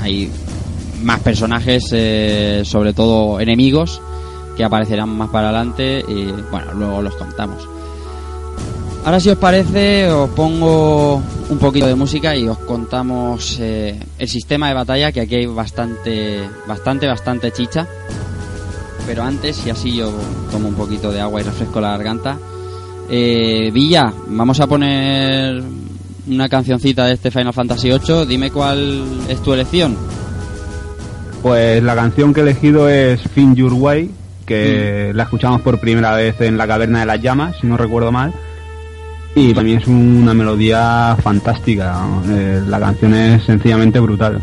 hay 0.00 0.30
más 1.00 1.20
personajes, 1.20 1.90
eh, 1.92 2.62
sobre 2.64 2.92
todo 2.92 3.38
enemigos, 3.38 4.02
que 4.56 4.64
aparecerán 4.64 5.10
más 5.10 5.30
para 5.30 5.50
adelante 5.50 6.04
y 6.08 6.24
bueno, 6.50 6.72
luego 6.74 7.02
los 7.02 7.14
contamos. 7.14 7.77
Ahora 9.08 9.20
si 9.20 9.30
os 9.30 9.38
parece 9.38 10.12
os 10.12 10.28
pongo 10.36 11.22
un 11.48 11.56
poquito 11.56 11.86
de 11.86 11.94
música 11.94 12.36
y 12.36 12.46
os 12.46 12.58
contamos 12.58 13.56
eh, 13.58 13.98
el 14.18 14.28
sistema 14.28 14.68
de 14.68 14.74
batalla 14.74 15.10
que 15.12 15.22
aquí 15.22 15.36
hay 15.36 15.46
bastante, 15.46 16.40
bastante, 16.66 17.06
bastante 17.06 17.50
chicha. 17.50 17.86
Pero 19.06 19.22
antes, 19.22 19.66
y 19.66 19.70
así 19.70 19.96
yo 19.96 20.12
tomo 20.50 20.68
un 20.68 20.74
poquito 20.74 21.10
de 21.10 21.22
agua 21.22 21.40
y 21.40 21.44
refresco 21.44 21.80
la 21.80 21.92
garganta. 21.92 22.36
Eh, 23.08 23.70
Villa, 23.72 24.12
vamos 24.26 24.60
a 24.60 24.66
poner 24.66 25.62
una 26.28 26.48
cancioncita 26.50 27.06
de 27.06 27.14
este 27.14 27.30
Final 27.30 27.54
Fantasy 27.54 27.88
VIII. 27.88 28.26
Dime 28.26 28.50
cuál 28.50 29.04
es 29.26 29.42
tu 29.42 29.54
elección. 29.54 29.96
Pues 31.40 31.82
la 31.82 31.94
canción 31.94 32.34
que 32.34 32.40
he 32.40 32.42
elegido 32.42 32.90
es 32.90 33.22
Fin 33.22 33.54
Your 33.54 33.72
Way, 33.72 34.10
que 34.44 35.12
mm. 35.14 35.16
la 35.16 35.22
escuchamos 35.22 35.62
por 35.62 35.80
primera 35.80 36.14
vez 36.14 36.38
en 36.42 36.58
la 36.58 36.66
Caverna 36.66 37.00
de 37.00 37.06
las 37.06 37.22
Llamas, 37.22 37.56
si 37.58 37.66
no 37.66 37.78
recuerdo 37.78 38.12
mal. 38.12 38.34
Y 39.40 39.54
también 39.54 39.78
es 39.78 39.86
una 39.86 40.34
melodía 40.34 41.16
fantástica. 41.22 42.04
Eh, 42.28 42.60
la 42.66 42.80
canción 42.80 43.14
es 43.14 43.44
sencillamente 43.44 44.00
brutal. 44.00 44.42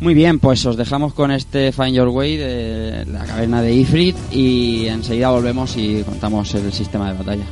Muy 0.00 0.14
bien, 0.14 0.38
pues 0.38 0.64
os 0.64 0.78
dejamos 0.78 1.12
con 1.12 1.30
este 1.30 1.70
Find 1.70 1.92
Your 1.92 2.08
Way 2.08 2.36
de 2.38 3.04
la 3.04 3.26
caverna 3.26 3.60
de 3.60 3.74
Ifrit 3.74 4.16
y 4.32 4.86
enseguida 4.86 5.28
volvemos 5.28 5.76
y 5.76 6.02
contamos 6.02 6.54
el 6.54 6.72
sistema 6.72 7.12
de 7.12 7.18
batalla. 7.18 7.44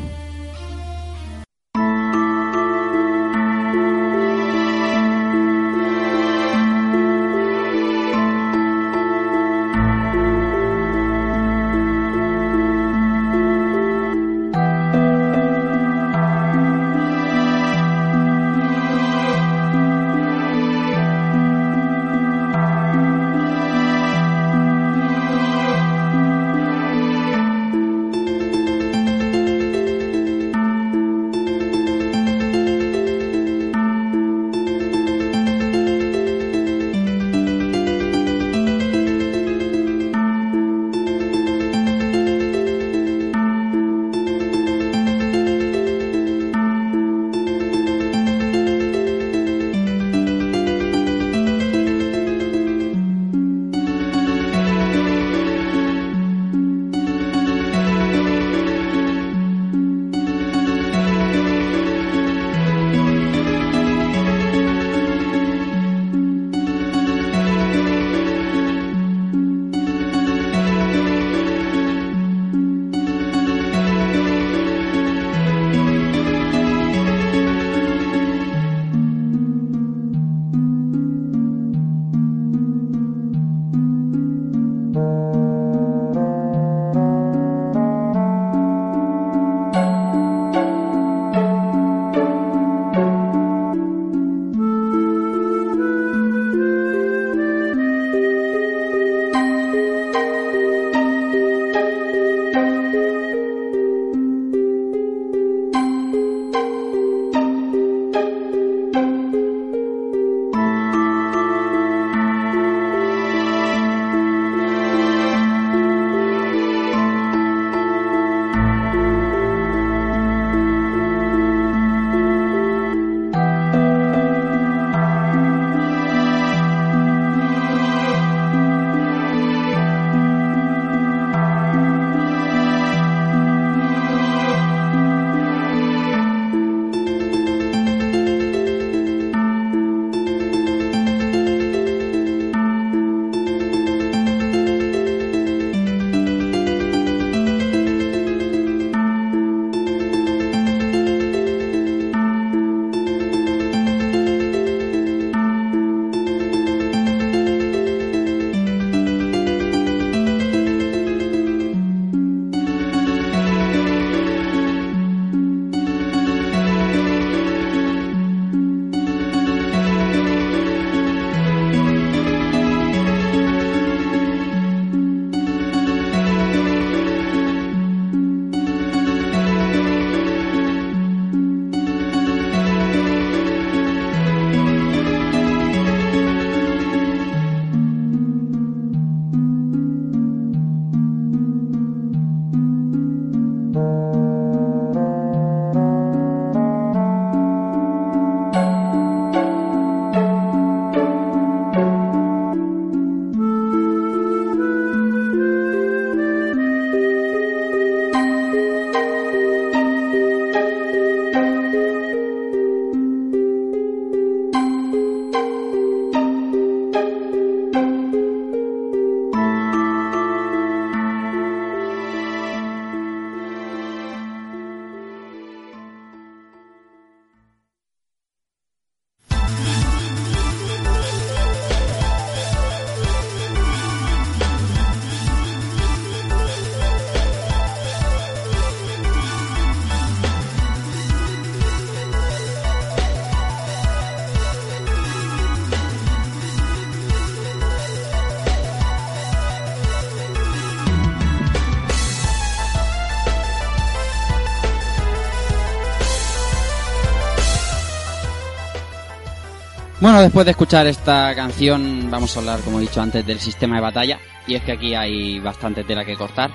Bueno, 260.01 260.21
después 260.21 260.45
de 260.45 260.53
escuchar 260.53 260.87
esta 260.87 261.35
canción, 261.35 262.09
vamos 262.09 262.37
a 262.37 262.41
hablar, 262.41 262.61
como 262.61 262.79
he 262.79 262.83
dicho 262.83 263.01
antes, 263.01 263.27
del 263.27 263.41
sistema 263.41 263.77
de 263.77 263.83
batalla. 263.83 264.19
Y 264.47 264.55
es 264.55 264.63
que 264.63 264.73
aquí 264.73 264.95
hay 264.95 265.41
bastante 265.41 265.83
tela 265.83 266.05
que 266.05 266.17
cortar. 266.17 266.53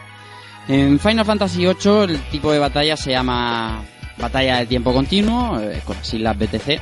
En 0.68 0.98
Final 0.98 1.26
Fantasy 1.26 1.65
VIII 1.65 2.03
el 2.03 2.22
tipo 2.30 2.53
de 2.53 2.60
batalla 2.60 2.95
se 2.95 3.11
llama 3.11 3.84
batalla 4.18 4.60
de 4.60 4.65
tiempo 4.65 4.94
continuo, 4.94 5.60
eh, 5.60 5.82
con 5.84 5.98
las 5.98 6.14
islas 6.14 6.38
BTC, 6.38 6.80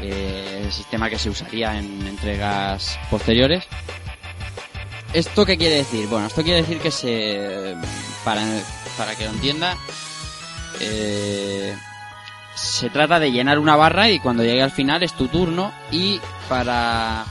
eh, 0.00 0.62
el 0.64 0.72
sistema 0.72 1.10
que 1.10 1.18
se 1.18 1.28
usaría 1.28 1.78
en 1.78 2.06
entregas 2.06 2.98
posteriores. 3.10 3.64
¿Esto 5.12 5.44
qué 5.44 5.58
quiere 5.58 5.76
decir? 5.76 6.06
Bueno, 6.08 6.26
esto 6.26 6.42
quiere 6.42 6.62
decir 6.62 6.78
que 6.78 6.90
se... 6.90 7.76
Para, 8.24 8.42
para 8.96 9.14
que 9.14 9.24
lo 9.24 9.30
entienda, 9.32 9.76
eh, 10.80 11.76
se 12.62 12.90
trata 12.90 13.18
de 13.18 13.32
llenar 13.32 13.58
una 13.58 13.74
barra 13.74 14.08
y 14.08 14.20
cuando 14.20 14.44
llegue 14.44 14.62
al 14.62 14.70
final 14.70 15.02
es 15.02 15.14
tu 15.14 15.26
turno 15.26 15.72
y 15.90 16.20
para 16.48 17.24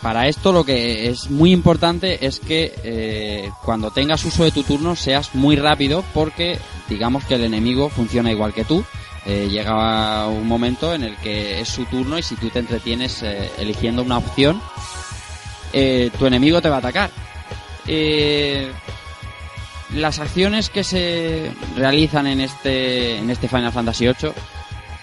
para 0.00 0.28
esto 0.28 0.52
lo 0.52 0.64
que 0.64 1.10
es 1.10 1.28
muy 1.28 1.52
importante 1.52 2.24
es 2.24 2.38
que 2.40 2.72
eh, 2.84 3.50
cuando 3.64 3.90
tengas 3.90 4.24
uso 4.24 4.44
de 4.44 4.52
tu 4.52 4.62
turno 4.62 4.94
seas 4.94 5.34
muy 5.34 5.56
rápido 5.56 6.04
porque 6.14 6.58
digamos 6.88 7.24
que 7.24 7.34
el 7.34 7.44
enemigo 7.44 7.88
funciona 7.90 8.30
igual 8.30 8.54
que 8.54 8.64
tú. 8.64 8.84
Eh, 9.26 9.48
llega 9.50 10.26
un 10.28 10.46
momento 10.48 10.94
en 10.94 11.02
el 11.02 11.16
que 11.16 11.60
es 11.60 11.68
su 11.68 11.84
turno 11.84 12.16
y 12.16 12.22
si 12.22 12.36
tú 12.36 12.48
te 12.48 12.60
entretienes 12.60 13.22
eh, 13.22 13.50
eligiendo 13.58 14.02
una 14.02 14.18
opción, 14.18 14.62
tu 15.72 16.26
enemigo 16.26 16.62
te 16.62 16.70
va 16.70 16.76
a 16.76 16.78
atacar. 16.78 17.10
Las 19.94 20.20
acciones 20.20 20.70
que 20.70 20.84
se 20.84 21.50
realizan 21.76 22.26
en 22.26 22.40
este, 22.40 23.18
en 23.18 23.28
este 23.28 23.48
Final 23.48 23.72
Fantasy 23.72 24.06
VIII 24.06 24.32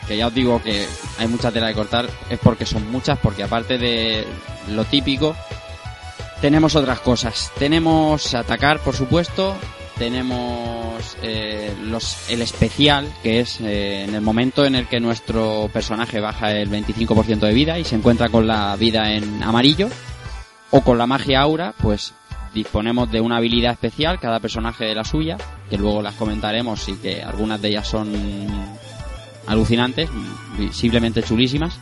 que 0.07 0.17
ya 0.17 0.27
os 0.27 0.33
digo 0.33 0.61
que 0.61 0.87
hay 1.19 1.27
mucha 1.27 1.51
tela 1.51 1.67
de 1.67 1.73
cortar, 1.73 2.09
es 2.29 2.39
porque 2.39 2.65
son 2.65 2.89
muchas, 2.91 3.19
porque 3.19 3.43
aparte 3.43 3.77
de 3.77 4.25
lo 4.69 4.85
típico, 4.85 5.35
tenemos 6.41 6.75
otras 6.75 6.99
cosas. 6.99 7.51
Tenemos 7.57 8.33
atacar, 8.33 8.79
por 8.79 8.95
supuesto, 8.95 9.55
tenemos 9.97 11.17
eh, 11.21 11.73
los, 11.83 12.29
el 12.29 12.41
especial, 12.41 13.11
que 13.23 13.39
es 13.41 13.59
eh, 13.61 14.03
en 14.03 14.15
el 14.15 14.21
momento 14.21 14.65
en 14.65 14.75
el 14.75 14.87
que 14.87 14.99
nuestro 14.99 15.69
personaje 15.73 16.19
baja 16.19 16.51
el 16.51 16.69
25% 16.69 17.39
de 17.39 17.53
vida 17.53 17.79
y 17.79 17.83
se 17.83 17.95
encuentra 17.95 18.29
con 18.29 18.47
la 18.47 18.75
vida 18.75 19.13
en 19.13 19.43
amarillo, 19.43 19.89
o 20.71 20.81
con 20.81 20.97
la 20.97 21.07
magia 21.07 21.41
aura, 21.41 21.73
pues 21.81 22.13
disponemos 22.53 23.11
de 23.11 23.21
una 23.21 23.37
habilidad 23.37 23.73
especial, 23.73 24.19
cada 24.19 24.39
personaje 24.39 24.85
de 24.85 24.95
la 24.95 25.03
suya, 25.03 25.37
que 25.69 25.77
luego 25.77 26.01
las 26.01 26.15
comentaremos 26.15 26.87
y 26.89 26.95
que 26.95 27.21
algunas 27.21 27.61
de 27.61 27.69
ellas 27.69 27.87
son 27.87 28.13
alucinantes, 29.47 30.09
visiblemente 30.57 31.23
chulísimas. 31.23 31.79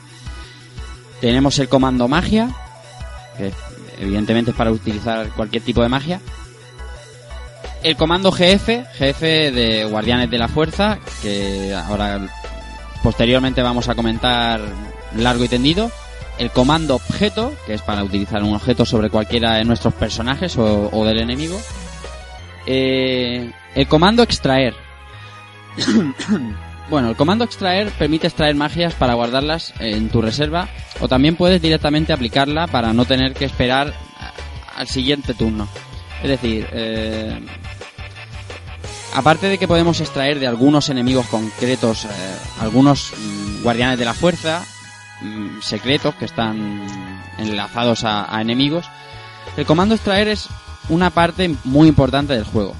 Tenemos 1.19 1.57
el 1.59 1.67
comando 1.67 2.07
magia, 2.07 2.49
que 3.37 3.51
evidentemente 3.99 4.51
es 4.51 4.57
para 4.57 4.71
utilizar 4.71 5.29
cualquier 5.29 5.63
tipo 5.63 5.81
de 5.81 5.89
magia. 5.89 6.21
El 7.83 7.95
comando 7.97 8.31
GF, 8.31 8.85
jefe 8.93 9.51
de 9.51 9.85
Guardianes 9.85 10.29
de 10.29 10.37
la 10.37 10.47
Fuerza, 10.47 10.99
que 11.21 11.73
ahora 11.73 12.19
posteriormente 13.03 13.61
vamos 13.61 13.89
a 13.89 13.95
comentar 13.95 14.61
largo 15.17 15.43
y 15.43 15.47
tendido. 15.47 15.91
El 16.37 16.51
comando 16.51 16.95
objeto, 16.95 17.53
que 17.65 17.75
es 17.75 17.81
para 17.81 18.03
utilizar 18.03 18.43
un 18.43 18.55
objeto 18.55 18.85
sobre 18.85 19.09
cualquiera 19.09 19.55
de 19.55 19.63
nuestros 19.63 19.93
personajes 19.93 20.57
o, 20.57 20.89
o 20.91 21.05
del 21.05 21.19
enemigo. 21.19 21.59
Eh, 22.65 23.51
el 23.75 23.87
comando 23.87 24.23
extraer. 24.23 24.73
Bueno, 26.89 27.09
el 27.09 27.15
comando 27.15 27.45
extraer 27.45 27.89
permite 27.91 28.27
extraer 28.27 28.55
magias 28.55 28.93
para 28.93 29.15
guardarlas 29.15 29.73
en 29.79 30.09
tu 30.09 30.21
reserva 30.21 30.69
o 30.99 31.07
también 31.07 31.35
puedes 31.35 31.61
directamente 31.61 32.13
aplicarla 32.13 32.67
para 32.67 32.93
no 32.93 33.05
tener 33.05 33.33
que 33.33 33.45
esperar 33.45 33.93
al 34.75 34.87
siguiente 34.87 35.33
turno. 35.33 35.67
Es 36.21 36.29
decir, 36.29 36.67
eh, 36.71 37.39
aparte 39.15 39.47
de 39.47 39.57
que 39.57 39.67
podemos 39.67 39.99
extraer 39.99 40.39
de 40.39 40.47
algunos 40.47 40.89
enemigos 40.89 41.25
concretos, 41.27 42.05
eh, 42.05 42.09
algunos 42.59 43.13
mm, 43.17 43.63
guardianes 43.63 43.97
de 43.97 44.05
la 44.05 44.13
fuerza, 44.13 44.63
mm, 45.21 45.61
secretos 45.61 46.13
que 46.15 46.25
están 46.25 46.85
enlazados 47.39 48.03
a, 48.03 48.39
enemigos, 48.39 48.85
el 49.57 49.65
comando 49.65 49.95
extraer 49.95 50.27
es 50.27 50.47
una 50.89 51.09
parte 51.09 51.53
muy 51.63 51.87
importante 51.87 52.33
del 52.33 52.43
juego. 52.43 52.75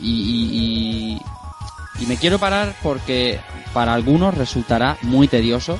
Y- 0.00 1.20
y- 2.00 2.06
me 2.06 2.16
quiero 2.16 2.38
parar 2.38 2.74
porque 2.82 3.40
para 3.72 3.94
algunos 3.94 4.34
resultará 4.34 4.96
muy 5.02 5.28
tedioso 5.28 5.78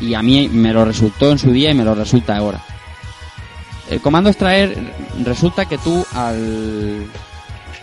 y 0.00 0.14
a 0.14 0.22
mí 0.22 0.48
me 0.48 0.72
lo 0.72 0.84
resultó 0.84 1.30
en 1.30 1.38
su 1.38 1.52
día 1.52 1.70
y 1.70 1.74
me 1.74 1.84
lo 1.84 1.94
resulta 1.94 2.36
ahora. 2.36 2.60
El 3.88 4.00
comando 4.00 4.30
extraer 4.30 4.94
resulta 5.24 5.66
que 5.66 5.78
tú 5.78 6.04
al 6.14 7.06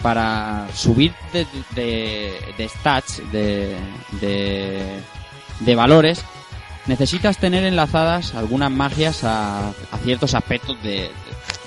para 0.02 0.68
subir 0.74 1.14
de, 1.34 1.46
de, 1.76 2.70
stats 2.70 3.22
de, 3.32 3.76
de, 4.22 5.76
valores 5.76 6.24
necesitas 6.86 7.38
tener 7.38 7.64
enlazadas 7.66 8.36
algunas 8.36 8.72
magias 8.72 9.24
a, 9.24 9.70
a 9.70 9.98
ciertos 10.04 10.34
aspectos 10.36 10.82
de, 10.84 11.12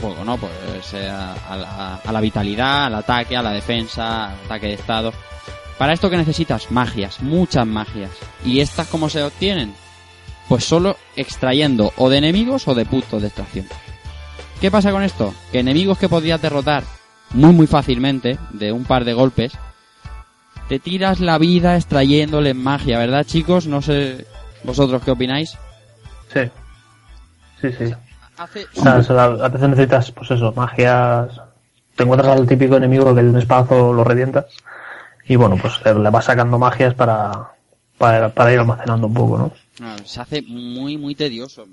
juego, 0.00 0.24
¿no? 0.24 0.36
Pues 0.38 0.94
eh, 0.94 1.08
a 1.08 1.56
la, 1.56 1.94
a 1.96 2.12
la 2.12 2.20
vitalidad, 2.20 2.86
al 2.86 2.96
ataque, 2.96 3.36
a 3.36 3.42
la 3.42 3.52
defensa, 3.52 4.30
al 4.30 4.38
ataque 4.46 4.68
de 4.68 4.74
estado. 4.74 5.12
Para 5.80 5.94
esto 5.94 6.10
que 6.10 6.18
necesitas 6.18 6.70
magias, 6.70 7.22
muchas 7.22 7.66
magias. 7.66 8.10
¿Y 8.44 8.60
estas 8.60 8.86
cómo 8.88 9.08
se 9.08 9.22
obtienen? 9.22 9.72
Pues 10.46 10.62
solo 10.62 10.98
extrayendo 11.16 11.94
o 11.96 12.10
de 12.10 12.18
enemigos 12.18 12.68
o 12.68 12.74
de 12.74 12.84
puntos 12.84 13.22
de 13.22 13.28
extracción. 13.28 13.64
¿Qué 14.60 14.70
pasa 14.70 14.90
con 14.90 15.02
esto? 15.02 15.32
Que 15.50 15.60
enemigos 15.60 15.96
que 15.96 16.10
podrías 16.10 16.42
derrotar 16.42 16.84
muy 17.30 17.54
muy 17.54 17.66
fácilmente, 17.66 18.38
de 18.50 18.72
un 18.72 18.84
par 18.84 19.06
de 19.06 19.14
golpes, 19.14 19.52
te 20.68 20.80
tiras 20.80 21.18
la 21.18 21.38
vida 21.38 21.76
extrayéndoles 21.76 22.54
magia, 22.54 22.98
¿verdad 22.98 23.24
chicos? 23.24 23.66
No 23.66 23.80
sé 23.80 24.26
vosotros 24.64 25.00
qué 25.02 25.12
opináis. 25.12 25.56
Sí. 26.30 26.40
Sí, 27.62 27.72
sí. 27.72 27.94
Hace... 28.36 28.66
O 28.76 29.02
sea, 29.02 29.24
a 29.24 29.48
veces 29.48 29.70
necesitas, 29.70 30.12
pues 30.12 30.30
eso, 30.30 30.52
magias. 30.52 31.40
Te 31.96 32.02
encuentras 32.02 32.36
al 32.36 32.46
típico 32.46 32.76
enemigo 32.76 33.14
que 33.14 33.22
de 33.22 33.30
un 33.30 33.96
lo 33.96 34.04
revientas. 34.04 34.44
Y 35.30 35.36
bueno, 35.36 35.56
pues 35.62 35.74
eh, 35.84 35.94
le 35.94 36.10
vas 36.10 36.24
sacando 36.24 36.58
magias 36.58 36.92
para, 36.94 37.30
para, 37.96 38.28
para 38.30 38.52
ir 38.52 38.58
almacenando 38.58 39.06
un 39.06 39.14
poco, 39.14 39.38
¿no? 39.38 39.52
No, 39.78 39.96
se 40.04 40.20
hace 40.20 40.42
muy 40.42 40.98
muy 40.98 41.14
tedioso. 41.14 41.66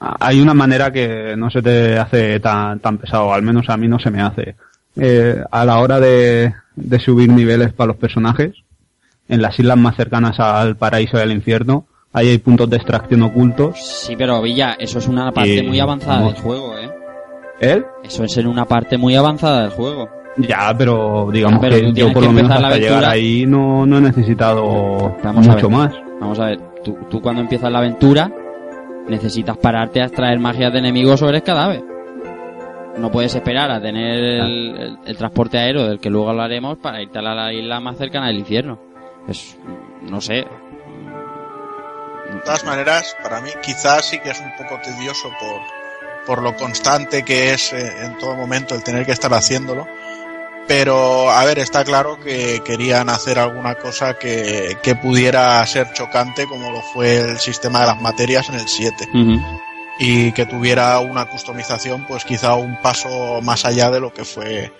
Ah, 0.00 0.16
Hay 0.18 0.40
una 0.40 0.54
manera 0.54 0.90
que 0.92 1.36
no 1.36 1.50
se 1.50 1.62
te 1.62 1.96
hace 1.98 2.40
tan, 2.40 2.80
tan 2.80 2.98
pesado, 2.98 3.32
al 3.32 3.42
menos 3.42 3.68
a 3.68 3.76
mí 3.76 3.86
no 3.86 4.00
se 4.00 4.10
me 4.10 4.20
hace. 4.20 4.56
Eh, 4.96 5.40
a 5.52 5.64
la 5.64 5.78
hora 5.78 6.00
de, 6.00 6.52
de 6.74 6.98
subir 6.98 7.28
niveles 7.30 7.72
para 7.72 7.88
los 7.88 7.96
personajes, 7.96 8.54
en 9.28 9.40
las 9.40 9.56
islas 9.56 9.76
más 9.78 9.94
cercanas 9.94 10.40
al 10.40 10.76
paraíso 10.76 11.16
y 11.16 11.20
al 11.20 11.30
infierno, 11.30 11.86
ahí 12.12 12.28
hay 12.28 12.38
puntos 12.38 12.68
de 12.68 12.76
extracción 12.78 13.22
ocultos. 13.22 13.78
Sí, 13.80 14.16
pero 14.16 14.42
Villa, 14.42 14.74
eso 14.80 14.98
es 14.98 15.06
una 15.06 15.30
parte 15.30 15.54
Y, 15.54 15.62
muy 15.62 15.78
avanzada 15.78 16.16
vamos. 16.16 16.34
del 16.34 16.42
juego, 16.42 16.76
¿eh? 16.76 16.90
¿Eh? 17.60 17.84
Eso 18.02 18.24
es 18.24 18.36
en 18.36 18.48
una 18.48 18.64
parte 18.64 18.98
muy 18.98 19.14
avanzada 19.14 19.62
del 19.62 19.70
juego. 19.70 20.08
Ya, 20.36 20.72
pero 20.78 21.28
digamos 21.32 21.58
Pero 21.60 21.76
que 21.76 21.92
yo 21.92 22.12
por 22.12 22.22
lo 22.24 22.32
menos 22.32 22.50
la 22.60 22.68
hasta 22.68 22.78
llegar 22.78 23.04
ahí 23.04 23.44
no, 23.46 23.84
no 23.84 23.98
he 23.98 24.00
necesitado 24.00 25.16
Vamos 25.22 25.46
mucho 25.46 25.68
más. 25.70 25.92
Vamos 26.20 26.38
a 26.38 26.46
ver, 26.46 26.60
tú, 26.84 26.96
tú 27.10 27.20
cuando 27.20 27.42
empiezas 27.42 27.70
la 27.72 27.78
aventura 27.78 28.30
necesitas 29.08 29.56
pararte 29.58 30.00
a 30.00 30.04
extraer 30.06 30.38
magias 30.38 30.72
de 30.72 30.78
enemigos 30.78 31.20
o 31.22 31.28
eres 31.28 31.42
cadáver. 31.42 31.82
No 32.98 33.10
puedes 33.10 33.34
esperar 33.34 33.70
a 33.70 33.80
tener 33.80 34.18
el, 34.18 34.76
el- 34.76 34.98
el 35.04 35.16
transporte 35.16 35.58
aéreo 35.58 35.86
del 35.88 35.98
que 35.98 36.10
luego 36.10 36.30
hablaremos 36.30 36.78
para 36.78 37.02
irte 37.02 37.18
a 37.18 37.22
la 37.22 37.52
isla 37.52 37.80
más 37.80 37.96
cercana 37.96 38.26
del 38.28 38.38
infierno. 38.38 38.78
Es, 39.26 39.58
no 40.02 40.20
sé, 40.20 40.44
De 42.32 42.40
todas 42.44 42.64
maneras, 42.64 43.16
para 43.22 43.40
mí 43.40 43.50
quizás 43.62 44.04
sí 44.06 44.18
que 44.20 44.30
es 44.30 44.40
un 44.40 44.52
poco 44.56 44.80
tedioso 44.82 45.28
por, 45.40 45.60
por 46.36 46.42
lo 46.44 46.54
constante 46.56 47.24
que 47.24 47.52
es 47.54 47.72
eh, 47.72 48.04
en 48.04 48.18
todo 48.18 48.36
momento 48.36 48.74
el 48.74 48.82
tener 48.84 49.04
que 49.04 49.12
estar 49.12 49.32
haciéndolo. 49.34 49.86
Pero, 50.70 51.28
a 51.32 51.44
ver, 51.44 51.58
está 51.58 51.82
claro 51.82 52.20
que 52.20 52.62
querían 52.64 53.08
hacer 53.08 53.40
alguna 53.40 53.74
cosa 53.74 54.14
que, 54.14 54.78
que 54.84 54.94
pudiera 54.94 55.66
ser 55.66 55.92
chocante, 55.94 56.46
como 56.46 56.70
lo 56.70 56.80
fue 56.80 57.18
el 57.18 57.40
sistema 57.40 57.80
de 57.80 57.86
las 57.86 58.00
materias 58.00 58.48
en 58.50 58.54
el 58.54 58.68
7. 58.68 59.08
Y 59.98 60.30
que 60.30 60.46
tuviera 60.46 61.00
una 61.00 61.28
customización, 61.28 62.06
pues 62.06 62.24
quizá 62.24 62.54
un 62.54 62.80
paso 62.80 63.40
más 63.42 63.64
allá 63.64 63.90
de 63.90 63.98
lo 63.98 64.14
que 64.14 64.24
fue 64.24 64.72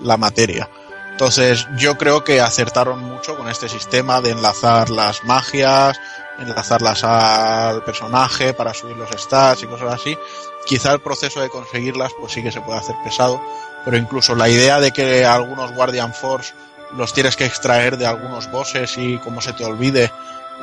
la 0.00 0.16
materia. 0.16 0.68
Entonces, 1.12 1.68
yo 1.76 1.96
creo 1.96 2.24
que 2.24 2.40
acertaron 2.40 3.04
mucho 3.04 3.36
con 3.36 3.48
este 3.48 3.68
sistema 3.68 4.20
de 4.20 4.32
enlazar 4.32 4.90
las 4.90 5.22
magias, 5.22 5.96
enlazarlas 6.40 7.04
al 7.04 7.84
personaje 7.84 8.52
para 8.52 8.74
subir 8.74 8.96
los 8.96 9.10
stats 9.10 9.62
y 9.62 9.66
cosas 9.66 9.94
así. 9.94 10.18
Quizá 10.66 10.92
el 10.92 11.00
proceso 11.00 11.40
de 11.40 11.48
conseguirlas 11.48 12.12
pues 12.18 12.32
sí 12.32 12.42
que 12.42 12.52
se 12.52 12.60
puede 12.60 12.78
hacer 12.78 12.96
pesado, 13.04 13.40
pero 13.84 13.96
incluso 13.96 14.34
la 14.34 14.48
idea 14.48 14.80
de 14.80 14.90
que 14.92 15.24
algunos 15.24 15.72
Guardian 15.72 16.12
Force 16.12 16.52
los 16.96 17.12
tienes 17.12 17.36
que 17.36 17.46
extraer 17.46 17.96
de 17.96 18.06
algunos 18.06 18.50
bosses 18.50 18.94
y 18.98 19.18
como 19.18 19.40
se 19.40 19.52
te 19.52 19.64
olvide, 19.64 20.10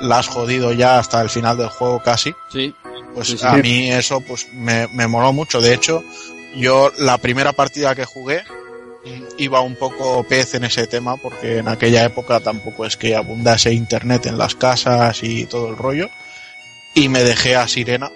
la 0.02 0.20
has 0.20 0.28
jodido 0.28 0.72
ya 0.74 1.00
hasta 1.00 1.22
el 1.22 1.30
final 1.30 1.58
del 1.58 1.70
juego 1.70 2.02
casi. 2.04 2.34
Sí. 2.52 2.74
Pues 3.14 3.28
Sí, 3.30 3.38
sí. 3.38 3.46
a 3.46 3.54
mí 3.54 3.92
eso 3.92 4.20
pues 4.22 4.48
me, 4.54 4.88
me 4.90 5.08
moló 5.08 5.32
mucho. 5.34 5.62
De 5.62 5.74
hecho, 5.74 6.04
yo 6.56 6.92
la 6.98 7.18
primera 7.18 7.54
partida 7.54 7.94
que 7.96 8.06
jugué 8.06 8.44
mm, 9.06 9.24
iba 9.38 9.62
un 9.62 9.76
poco 9.76 10.24
pez 10.24 10.56
en 10.56 10.64
ese 10.64 10.88
tema 10.88 11.16
porque 11.18 11.60
en 11.60 11.68
aquella 11.68 12.04
época 12.06 12.40
tampoco 12.40 12.86
es 12.86 12.98
que 12.98 13.16
abundase 13.16 13.72
internet 13.74 14.26
en 14.26 14.38
las 14.38 14.56
casas 14.56 15.24
y 15.24 15.46
todo 15.46 15.70
el 15.70 15.78
rollo. 15.78 16.10
Y 16.96 17.10
me 17.10 17.24
dejé 17.24 17.56
a 17.56 17.68
Sirena, 17.68 18.12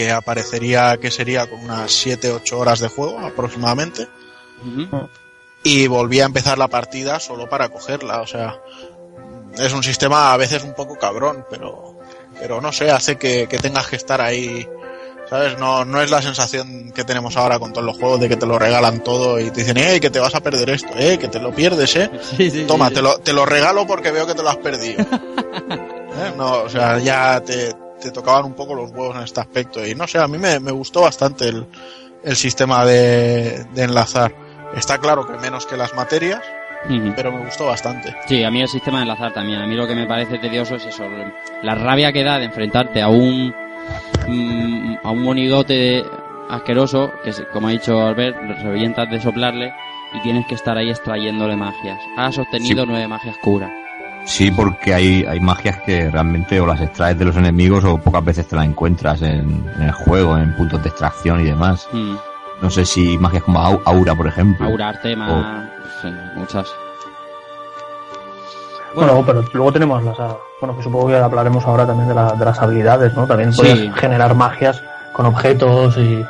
que 0.00 0.10
aparecería 0.10 0.96
que 0.96 1.10
sería 1.10 1.46
con 1.46 1.60
unas 1.60 1.90
7-8 2.06 2.52
horas 2.54 2.80
de 2.80 2.88
juego 2.88 3.18
aproximadamente. 3.18 4.08
Y 5.62 5.88
volví 5.88 6.20
a 6.20 6.24
empezar 6.24 6.56
la 6.56 6.68
partida 6.68 7.20
solo 7.20 7.50
para 7.50 7.68
cogerla. 7.68 8.22
O 8.22 8.26
sea, 8.26 8.62
es 9.58 9.74
un 9.74 9.82
sistema 9.82 10.32
a 10.32 10.38
veces 10.38 10.64
un 10.64 10.72
poco 10.72 10.96
cabrón, 10.96 11.44
pero, 11.50 11.98
pero 12.38 12.62
no 12.62 12.72
sé, 12.72 12.90
hace 12.90 13.18
que, 13.18 13.46
que 13.46 13.58
tengas 13.58 13.88
que 13.88 13.96
estar 13.96 14.22
ahí. 14.22 14.66
¿Sabes? 15.28 15.58
No, 15.58 15.84
no 15.84 16.00
es 16.00 16.10
la 16.10 16.22
sensación 16.22 16.92
que 16.92 17.04
tenemos 17.04 17.36
ahora 17.36 17.58
con 17.58 17.74
todos 17.74 17.84
los 17.84 17.98
juegos 17.98 18.20
de 18.20 18.30
que 18.30 18.36
te 18.36 18.46
lo 18.46 18.58
regalan 18.58 19.04
todo 19.04 19.38
y 19.38 19.50
te 19.50 19.60
dicen, 19.60 19.76
eh, 19.76 20.00
que 20.00 20.08
te 20.08 20.18
vas 20.18 20.34
a 20.34 20.40
perder 20.40 20.70
esto, 20.70 20.88
eh, 20.96 21.18
que 21.18 21.28
te 21.28 21.38
lo 21.38 21.54
pierdes, 21.54 21.94
eh. 21.94 22.10
Toma, 22.66 22.88
sí, 22.88 22.94
Te, 22.94 23.02
lo, 23.02 23.18
te 23.18 23.34
lo 23.34 23.44
regalo 23.44 23.86
porque 23.86 24.10
veo 24.10 24.26
que 24.26 24.34
te 24.34 24.42
lo 24.42 24.48
has 24.48 24.56
perdido. 24.56 25.02
¿Eh? 25.70 26.32
No, 26.38 26.62
o 26.62 26.70
sea, 26.70 26.98
ya 26.98 27.40
te, 27.42 27.76
te 28.00 28.10
tocaban 28.10 28.44
un 28.44 28.54
poco 28.54 28.74
los 28.74 28.90
huevos 28.90 29.16
en 29.16 29.22
este 29.22 29.40
aspecto. 29.40 29.86
Y 29.86 29.94
no 29.94 30.06
sé, 30.06 30.18
a 30.18 30.28
mí 30.28 30.38
me, 30.38 30.58
me 30.60 30.72
gustó 30.72 31.02
bastante 31.02 31.48
el, 31.48 31.66
el 32.24 32.36
sistema 32.36 32.84
de, 32.84 33.64
de 33.74 33.82
enlazar. 33.82 34.34
Está 34.76 34.98
claro 34.98 35.26
que 35.26 35.34
menos 35.34 35.66
que 35.66 35.76
las 35.76 35.94
materias, 35.94 36.40
pero 37.16 37.32
me 37.32 37.44
gustó 37.44 37.66
bastante. 37.66 38.14
Sí, 38.26 38.42
a 38.44 38.50
mí 38.50 38.62
el 38.62 38.68
sistema 38.68 38.98
de 38.98 39.02
enlazar 39.02 39.32
también. 39.34 39.60
A 39.60 39.66
mí 39.66 39.74
lo 39.74 39.86
que 39.86 39.94
me 39.94 40.06
parece 40.06 40.38
tedioso 40.38 40.76
es 40.76 40.86
eso, 40.86 41.04
la 41.62 41.74
rabia 41.74 42.12
que 42.12 42.22
da 42.24 42.38
de 42.38 42.44
enfrentarte 42.46 43.02
a 43.02 43.08
un 43.08 43.54
mm, 44.28 44.96
a 45.02 45.10
un 45.10 45.22
monigote 45.22 46.04
asqueroso 46.48 47.10
que, 47.24 47.32
se- 47.32 47.46
como 47.48 47.68
ha 47.68 47.70
dicho 47.72 47.98
Albert, 48.00 48.36
revientas 48.62 49.10
de 49.10 49.20
soplarle 49.20 49.72
y 50.12 50.20
tienes 50.22 50.46
que 50.46 50.54
estar 50.54 50.76
ahí 50.76 50.90
extrayéndole 50.90 51.56
magias. 51.56 51.98
Ha 52.16 52.32
sostenido 52.32 52.82
Sí. 52.84 52.88
nueve 52.88 53.06
magias 53.08 53.36
curas. 53.42 53.70
Sí, 54.24 54.50
porque 54.50 54.94
hay, 54.94 55.24
hay 55.24 55.40
magias 55.40 55.78
que 55.80 56.08
realmente 56.10 56.60
o 56.60 56.66
las 56.66 56.80
extraes 56.80 57.18
de 57.18 57.24
los 57.24 57.36
enemigos 57.36 57.84
o 57.84 57.98
pocas 57.98 58.24
veces 58.24 58.46
te 58.46 58.54
las 58.56 58.64
encuentras 58.66 59.22
en, 59.22 59.68
en 59.76 59.82
el 59.82 59.92
juego, 59.92 60.36
en 60.38 60.54
puntos 60.56 60.82
de 60.82 60.88
extracción 60.90 61.40
y 61.40 61.44
demás. 61.44 61.88
Mm. 61.92 62.14
No 62.62 62.70
sé 62.70 62.84
si 62.84 63.16
magias 63.18 63.42
como 63.42 63.58
Au- 63.60 63.80
Aura, 63.86 64.14
por 64.14 64.26
ejemplo. 64.28 64.66
Aura, 64.66 64.90
Artema, 64.90 65.68
sí, 66.02 66.08
muchas. 66.36 66.68
Bueno, 68.94 69.22
pero 69.24 69.44
luego 69.52 69.72
tenemos 69.72 70.02
las. 70.02 70.18
ah, 70.18 70.36
Bueno, 70.60 70.76
que 70.76 70.82
supongo 70.82 71.08
que 71.08 71.16
hablaremos 71.16 71.64
ahora 71.64 71.86
también 71.86 72.08
de, 72.08 72.14
la- 72.14 72.32
de 72.32 72.44
las 72.44 72.60
habilidades, 72.60 73.14
¿no? 73.14 73.26
También 73.26 73.52
puedes 73.54 73.78
Sí. 73.78 73.90
generar 73.94 74.34
magias 74.34 74.82
con 75.12 75.26
objetos 75.26 75.96
y. 75.96 76.24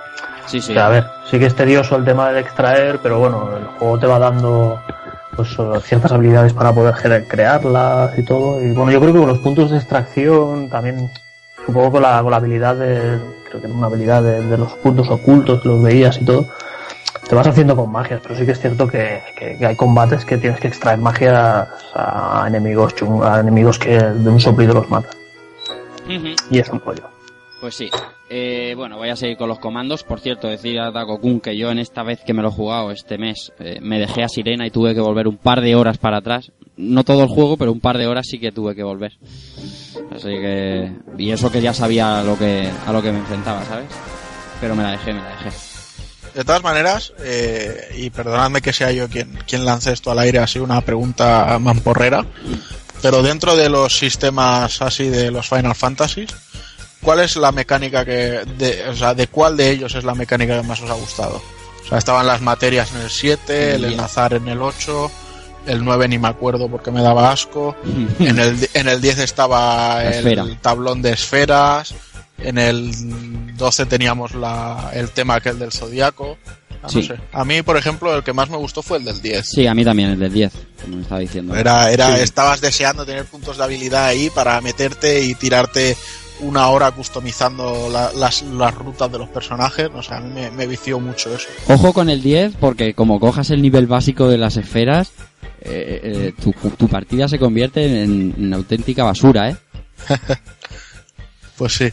Sí, 0.47 0.61
sí. 0.61 0.73
O 0.73 0.75
sea, 0.75 0.87
a 0.87 0.91
ver, 0.91 1.07
sí 1.25 1.39
que 1.39 1.47
es 1.47 1.55
tedioso 1.55 1.97
el 1.97 2.05
tema 2.05 2.31
de 2.33 2.41
extraer, 2.41 2.99
pero 3.03 3.19
bueno, 3.19 3.51
el 3.57 3.65
juego 3.79 3.99
te 3.99 4.07
va 4.07 4.19
dando 4.19 4.81
pues 5.49 5.59
eh, 5.59 5.81
ciertas 5.87 6.13
habilidades 6.13 6.53
para 6.53 6.73
poder 6.73 6.95
crearlas 7.27 8.19
y 8.19 8.23
todo. 8.23 8.61
Y 8.63 8.71
bueno, 8.73 8.91
yo 8.93 9.01
creo 9.01 9.13
que 9.13 9.19
con 9.21 9.29
los 9.29 9.39
puntos 9.39 9.71
de 9.71 9.79
extracción 9.79 10.69
también, 10.69 11.11
supongo 11.67 11.93
con 11.93 12.03
la, 12.03 12.21
con 12.23 12.31
la 12.31 12.37
habilidad 12.37 12.77
de, 12.77 13.19
creo 13.49 13.61
que 13.61 13.67
una 13.67 13.87
habilidad 13.87 14.23
de, 14.23 14.43
de 14.43 14.59
los 14.59 14.73
puntos 14.75 15.09
ocultos, 15.11 15.61
que 15.63 15.69
los 15.69 15.83
veías 15.83 16.21
y 16.21 16.25
todo, 16.25 16.47
te 17.29 17.35
vas 17.35 17.47
haciendo 17.47 17.77
con 17.77 17.91
magias, 17.91 18.21
pero 18.23 18.37
sí 18.37 18.45
que 18.45 18.53
es 18.53 18.61
cierto 18.61 18.87
que, 18.89 19.23
que- 19.37 19.57
que 19.57 19.67
hay 19.67 19.77
combates 19.77 20.25
que 20.25 20.37
tienes 20.37 20.59
que 20.61 20.69
extraer 20.69 20.99
magias 20.99 21.69
a 21.95 22.45
enemigos 22.47 22.95
chung- 22.97 23.23
a 23.25 23.41
enemigos 23.41 23.79
que 23.79 23.99
de 23.99 24.29
un 24.31 24.41
soplido 24.41 24.75
los 24.75 24.89
matan. 24.91 25.13
Ujú. 26.07 26.35
Y 26.51 26.59
es 26.59 26.69
un 26.71 26.81
pollo. 26.81 27.05
Pues 27.61 27.75
sí. 27.77 27.91
Eh, 28.33 28.75
bueno, 28.77 28.97
voy 28.97 29.09
a 29.09 29.17
seguir 29.17 29.37
con 29.37 29.49
los 29.49 29.59
comandos. 29.59 30.05
Por 30.05 30.21
cierto, 30.21 30.47
decir 30.47 30.79
a 30.79 30.93
Dakokun 30.93 31.41
que 31.41 31.59
yo 31.59 31.69
en 31.73 31.81
esta 31.81 32.05
vez 32.05 32.21
que 32.25 32.33
me 32.33 32.43
lo 32.43 32.49
he 32.49 32.53
jugado 32.53 32.93
este 32.93 33.19
mes 33.19 33.53
eh, 33.59 33.81
me 33.83 33.99
dejé 33.99 34.23
a 34.23 34.29
Sirena 34.29 34.65
y 34.65 34.71
tuve 34.71 34.95
que 34.95 35.01
volver 35.01 35.27
un 35.27 35.37
par 35.37 35.61
de 35.61 35.75
horas 35.75 35.99
para 35.99 36.19
atrás. 36.19 36.53
No 36.77 37.03
todo 37.03 37.25
el 37.25 37.29
juego, 37.29 37.57
pero 37.57 37.73
un 37.73 37.81
par 37.81 37.99
de 37.99 38.07
horas 38.07 38.29
sí 38.31 38.39
que 38.39 38.53
tuve 38.53 38.77
que 38.77 38.85
volver. 38.85 39.19
Así 40.15 40.29
que... 40.29 40.93
Y 41.19 41.33
eso 41.33 41.51
que 41.51 41.61
ya 41.61 41.75
sabía 41.75 42.21
a 42.21 42.23
lo 42.23 42.39
que, 42.39 42.71
a 42.87 42.93
lo 42.93 43.03
que 43.03 43.11
me 43.11 43.19
enfrentaba, 43.19 43.65
¿sabes? 43.65 43.89
Pero 44.61 44.77
me 44.77 44.85
la 44.85 44.93
dejé, 44.93 45.13
me 45.13 45.23
la 45.23 45.31
dejé. 45.31 45.51
De 46.35 46.45
todas 46.45 46.63
maneras, 46.63 47.13
eh, 47.25 47.97
y 47.97 48.11
perdonadme 48.11 48.61
que 48.63 48.73
sea 48.73 48.93
yo 48.93 49.09
quien, 49.09 49.37
quien 49.45 49.65
lance 49.65 49.93
esto 49.93 50.13
al 50.13 50.21
aire, 50.21 50.39
así 50.39 50.61
una 50.61 50.81
pregunta 50.83 51.59
mamporrera, 51.59 52.25
pero 53.03 53.23
dentro 53.23 53.57
de 53.57 53.69
los 53.69 53.99
sistemas 53.99 54.81
así 54.81 55.09
de 55.09 55.33
los 55.33 55.49
Final 55.49 55.75
Fantasies, 55.75 56.31
¿cuál 57.03 57.21
es 57.21 57.37
la 57.37 57.53
mecánica 57.53 58.05
que, 58.05 58.41
de, 58.59 58.89
o 58.89 58.95
sea, 58.97 59.15
de 59.15 59.27
cuál 59.27 59.57
de 59.57 59.71
ellos 59.71 59.95
es 59.95 60.05
la 60.05 60.15
mecánica 60.15 60.61
que 60.61 60.67
más 60.67 60.81
os 60.81 60.91
ha 60.91 60.95
gustado? 60.95 61.43
O 61.85 61.89
sea, 61.89 61.99
estaban 61.99 62.27
las 62.27 62.41
materias 62.41 62.93
en 62.95 63.01
el 63.03 63.11
7, 63.11 63.75
el 63.75 63.85
enlazar 63.85 64.35
en 64.35 64.49
el 64.49 64.61
8, 64.63 65.11
el 65.67 65.85
9 65.85 66.09
ni 66.09 66.19
me 66.19 66.29
acuerdo 66.29 66.69
porque 66.69 66.91
me 66.91 67.03
daba 67.03 67.33
asco, 67.33 67.75
en 68.21 68.39
el, 68.39 68.69
en 68.75 68.89
el 68.89 69.01
10 69.01 69.19
estaba 69.19 70.05
el 70.05 70.59
tablón 70.61 71.03
de 71.03 71.13
esferas, 71.13 71.95
en 72.39 72.59
el 72.59 73.57
12 73.57 73.87
teníamos 73.87 74.35
la, 74.35 74.91
el 74.95 75.11
tema 75.11 75.35
aquel 75.35 75.59
del 75.59 75.73
zodiaco. 75.73 76.39
Ah, 76.83 76.85
no 76.85 76.89
Sí. 76.89 77.03
sé. 77.03 77.17
A 77.33 77.45
mí, 77.45 77.61
por 77.61 77.77
ejemplo, 77.77 78.15
el 78.17 78.23
que 78.25 78.33
más 78.33 78.49
me 78.49 78.57
gustó 78.57 78.81
fue 78.83 78.97
el 78.97 79.05
del 79.05 79.21
10. 79.21 79.47
Sí, 79.47 79.67
a 79.67 79.75
mí 79.75 79.85
también, 79.85 80.11
el 80.13 80.19
del 80.19 80.33
10, 80.33 80.51
como 80.81 80.97
me 80.97 81.03
estaba 81.03 81.21
diciendo. 81.21 81.55
Era, 81.55 81.91
era, 81.91 82.17
Sí. 82.17 82.23
estabas 82.23 82.63
deseando 82.63 83.05
tener 83.05 83.27
puntos 83.27 83.59
de 83.59 83.65
habilidad 83.65 84.07
ahí 84.07 84.31
para 84.31 84.59
meterte 84.63 85.21
y 85.23 85.35
tirarte 85.35 85.95
una 86.43 86.69
hora 86.69 86.91
customizando 86.91 87.89
la- 87.91 88.13
las, 88.13 88.43
las 88.43 88.75
rutas 88.75 89.11
de 89.13 89.19
los 89.19 89.29
personajes. 89.29 89.89
O 89.95 90.03
sea, 90.03 90.19
a 90.19 90.21
mí 90.21 90.33
me, 90.35 90.51
me 90.51 90.67
vició 90.67 90.99
mucho 91.01 91.35
eso. 91.35 91.49
Ojo 91.69 91.93
con 91.93 92.09
el 92.11 92.23
10, 92.23 92.55
porque 92.61 92.95
como 92.95 93.19
cojas 93.21 93.51
el 93.51 93.63
nivel 93.63 93.87
básico 93.87 94.29
de 94.29 94.39
las 94.39 94.57
esferas, 94.57 95.13
eh, 95.63 96.01
eh, 96.03 96.33
tu, 96.43 96.53
tu 96.77 96.89
partida 96.89 97.29
se 97.29 97.39
convierte 97.39 98.03
en, 98.03 98.35
en 98.39 98.55
auténtica 98.55 99.05
basura, 99.05 99.51
¿eh? 99.51 99.57
Pues 101.57 101.75
sí. 101.75 101.89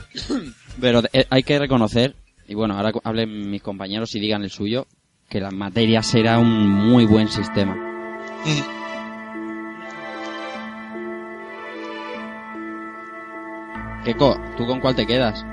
Pero 0.80 1.02
eh, 1.12 1.26
hay 1.30 1.44
que 1.44 1.60
reconocer, 1.60 2.16
y 2.48 2.54
bueno, 2.56 2.76
ahora 2.78 2.94
hablen 3.04 3.50
mis 3.52 3.62
compañeros 3.62 4.16
y 4.16 4.20
digan 4.22 4.44
el 4.44 4.50
suyo, 4.50 4.88
que 5.30 5.42
las 5.42 5.52
materias 5.54 6.14
era 6.16 6.40
un 6.40 6.70
muy 6.70 7.06
buen 7.06 7.28
sistema. 7.28 7.76
Keiko, 14.08 14.38
¿tú 14.56 14.66
con 14.66 14.80
cuál 14.80 14.96
te 14.96 15.06
quedas? 15.06 15.46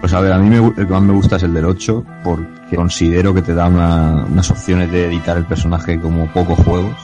Pues 0.00 0.12
a 0.12 0.20
ver, 0.20 0.30
a 0.32 0.38
mí 0.38 0.48
me 0.48 0.58
el 0.64 0.74
que 0.86 0.92
más 0.92 1.02
me 1.02 1.12
gusta 1.12 1.34
es 1.36 1.42
el 1.42 1.52
del 1.52 1.64
8 1.64 2.04
porque 2.22 2.76
considero 2.76 3.34
que 3.34 3.42
te 3.42 3.52
da 3.52 3.66
una- 3.66 4.24
unas 4.30 4.48
opciones 4.52 4.92
de 4.92 5.06
editar 5.06 5.36
el 5.36 5.44
personaje 5.44 5.98
como 6.00 6.26
pocos 6.28 6.56
juegos. 6.60 6.94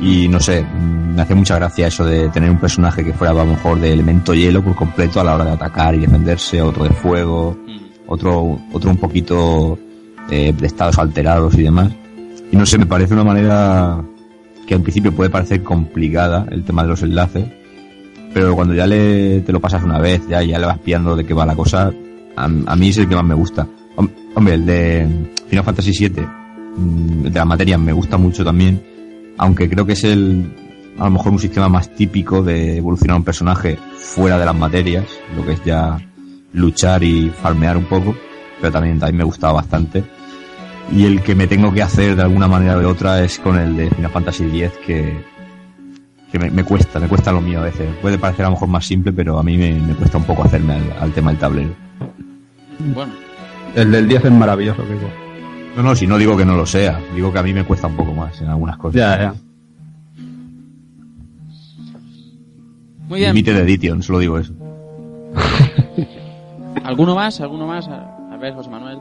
Y 0.00 0.26
no 0.26 0.40
sé, 0.40 0.62
mm, 0.64 1.14
me 1.14 1.22
hace 1.22 1.36
mucha 1.36 1.54
gracia 1.54 1.86
eso 1.86 2.04
de 2.04 2.28
tener 2.30 2.50
un 2.50 2.58
personaje 2.58 3.04
que 3.04 3.12
fuera 3.12 3.30
a 3.30 3.36
lo 3.36 3.46
mejor 3.46 3.78
de 3.78 3.92
elemento 3.92 4.34
hielo 4.34 4.60
por 4.60 4.74
completo 4.74 5.20
a 5.20 5.24
la 5.24 5.36
hora 5.36 5.44
de 5.44 5.52
atacar 5.52 5.94
y 5.94 5.98
defenderse, 6.00 6.60
otro 6.60 6.82
de 6.82 6.90
fuego, 6.90 7.56
otro, 8.08 8.58
otro 8.72 8.90
un 8.90 8.96
poquito 8.96 9.78
eh, 10.30 10.52
de 10.52 10.66
estados 10.66 10.98
alterados 10.98 11.54
y 11.54 11.62
demás. 11.62 11.92
Y 12.50 12.56
no 12.56 12.66
sé, 12.66 12.76
me 12.76 12.86
parece 12.86 13.14
una 13.14 13.22
manera 13.22 14.00
que 14.66 14.74
al 14.74 14.80
principio 14.80 15.14
puede 15.14 15.30
parecer 15.30 15.62
complicada 15.62 16.44
el 16.50 16.64
tema 16.64 16.82
de 16.82 16.88
los 16.88 17.02
enlaces, 17.04 17.44
pero 18.32 18.54
cuando 18.54 18.74
ya 18.74 18.86
le, 18.86 19.40
te 19.40 19.52
lo 19.52 19.60
pasas 19.60 19.82
una 19.82 19.98
vez, 19.98 20.22
ya, 20.28 20.42
ya 20.42 20.58
le 20.58 20.66
vas 20.66 20.78
pillando 20.78 21.16
de 21.16 21.24
qué 21.24 21.34
va 21.34 21.44
la 21.46 21.56
cosa, 21.56 21.92
a, 22.36 22.44
a 22.44 22.76
mí 22.76 22.88
es 22.88 22.98
el 22.98 23.08
que 23.08 23.14
más 23.16 23.24
me 23.24 23.34
gusta. 23.34 23.66
Hom- 23.96 24.10
Hombre, 24.34 24.54
el 24.54 24.66
de 24.66 25.08
Final 25.48 25.64
Fantasy 25.64 25.90
VII, 26.08 26.22
mm, 26.76 27.22
de 27.24 27.30
la 27.38 27.44
materia, 27.44 27.76
me 27.78 27.92
gusta 27.92 28.16
mucho 28.16 28.44
también, 28.44 28.80
aunque 29.38 29.68
creo 29.68 29.84
que 29.84 29.94
es 29.94 30.04
el, 30.04 30.52
a 30.98 31.04
lo 31.04 31.10
mejor 31.10 31.32
un 31.32 31.38
sistema 31.38 31.68
más 31.68 31.92
típico 31.94 32.42
de 32.42 32.76
evolucionar 32.78 33.16
un 33.16 33.24
personaje 33.24 33.76
fuera 33.96 34.38
de 34.38 34.44
las 34.44 34.56
materias, 34.56 35.04
lo 35.36 35.44
que 35.44 35.52
es 35.52 35.64
ya 35.64 35.98
luchar 36.52 37.02
y 37.02 37.30
farmear 37.30 37.76
un 37.76 37.84
poco, 37.84 38.14
pero 38.60 38.72
también, 38.72 38.98
también 38.98 39.18
me 39.18 39.24
gustaba 39.24 39.54
bastante. 39.54 40.04
Y 40.92 41.04
el 41.04 41.22
que 41.22 41.34
me 41.36 41.46
tengo 41.46 41.72
que 41.72 41.82
hacer 41.82 42.16
de 42.16 42.22
alguna 42.22 42.48
manera 42.48 42.76
o 42.76 42.80
de 42.80 42.86
otra 42.86 43.22
es 43.24 43.38
con 43.38 43.56
el 43.58 43.76
de 43.76 43.90
Final 43.90 44.10
Fantasy 44.10 44.44
X, 44.62 44.70
que, 44.84 45.14
que 46.30 46.38
me, 46.38 46.50
me 46.50 46.64
cuesta, 46.64 46.98
me 47.00 47.08
cuesta 47.08 47.32
lo 47.32 47.40
mío 47.40 47.60
a 47.60 47.64
veces. 47.64 47.88
Puede 48.00 48.18
parecer 48.18 48.44
a 48.44 48.48
lo 48.48 48.54
mejor 48.54 48.68
más 48.68 48.86
simple, 48.86 49.12
pero 49.12 49.38
a 49.38 49.42
mí 49.42 49.56
me, 49.56 49.72
me 49.74 49.94
cuesta 49.94 50.18
un 50.18 50.24
poco 50.24 50.44
hacerme 50.44 50.74
al, 50.74 50.92
al 51.00 51.12
tema 51.12 51.30
del 51.30 51.40
tablero. 51.40 51.70
Bueno, 52.94 53.12
El 53.74 53.90
del 53.90 54.08
10 54.08 54.24
es 54.26 54.32
maravilloso, 54.32 54.82
Keiko. 54.86 55.10
No, 55.76 55.82
no, 55.82 55.94
si 55.94 56.06
no 56.06 56.18
digo 56.18 56.36
que 56.36 56.44
no 56.44 56.56
lo 56.56 56.66
sea, 56.66 57.00
digo 57.14 57.32
que 57.32 57.38
a 57.38 57.42
mí 57.42 57.52
me 57.52 57.64
cuesta 57.64 57.86
un 57.86 57.96
poco 57.96 58.12
más 58.12 58.40
en 58.40 58.48
algunas 58.48 58.76
cosas. 58.76 58.96
Ya, 58.96 59.18
ya. 59.18 59.34
muy 63.08 63.20
bien. 63.20 63.34
Límite 63.34 63.52
de 63.52 63.60
edition, 63.62 64.02
solo 64.02 64.18
digo 64.20 64.38
eso. 64.38 64.52
¿Alguno 66.84 67.14
más? 67.14 67.40
¿Alguno 67.40 67.66
más? 67.66 67.88
A 67.88 68.36
ver, 68.40 68.54
José 68.54 68.70
Manuel. 68.70 68.98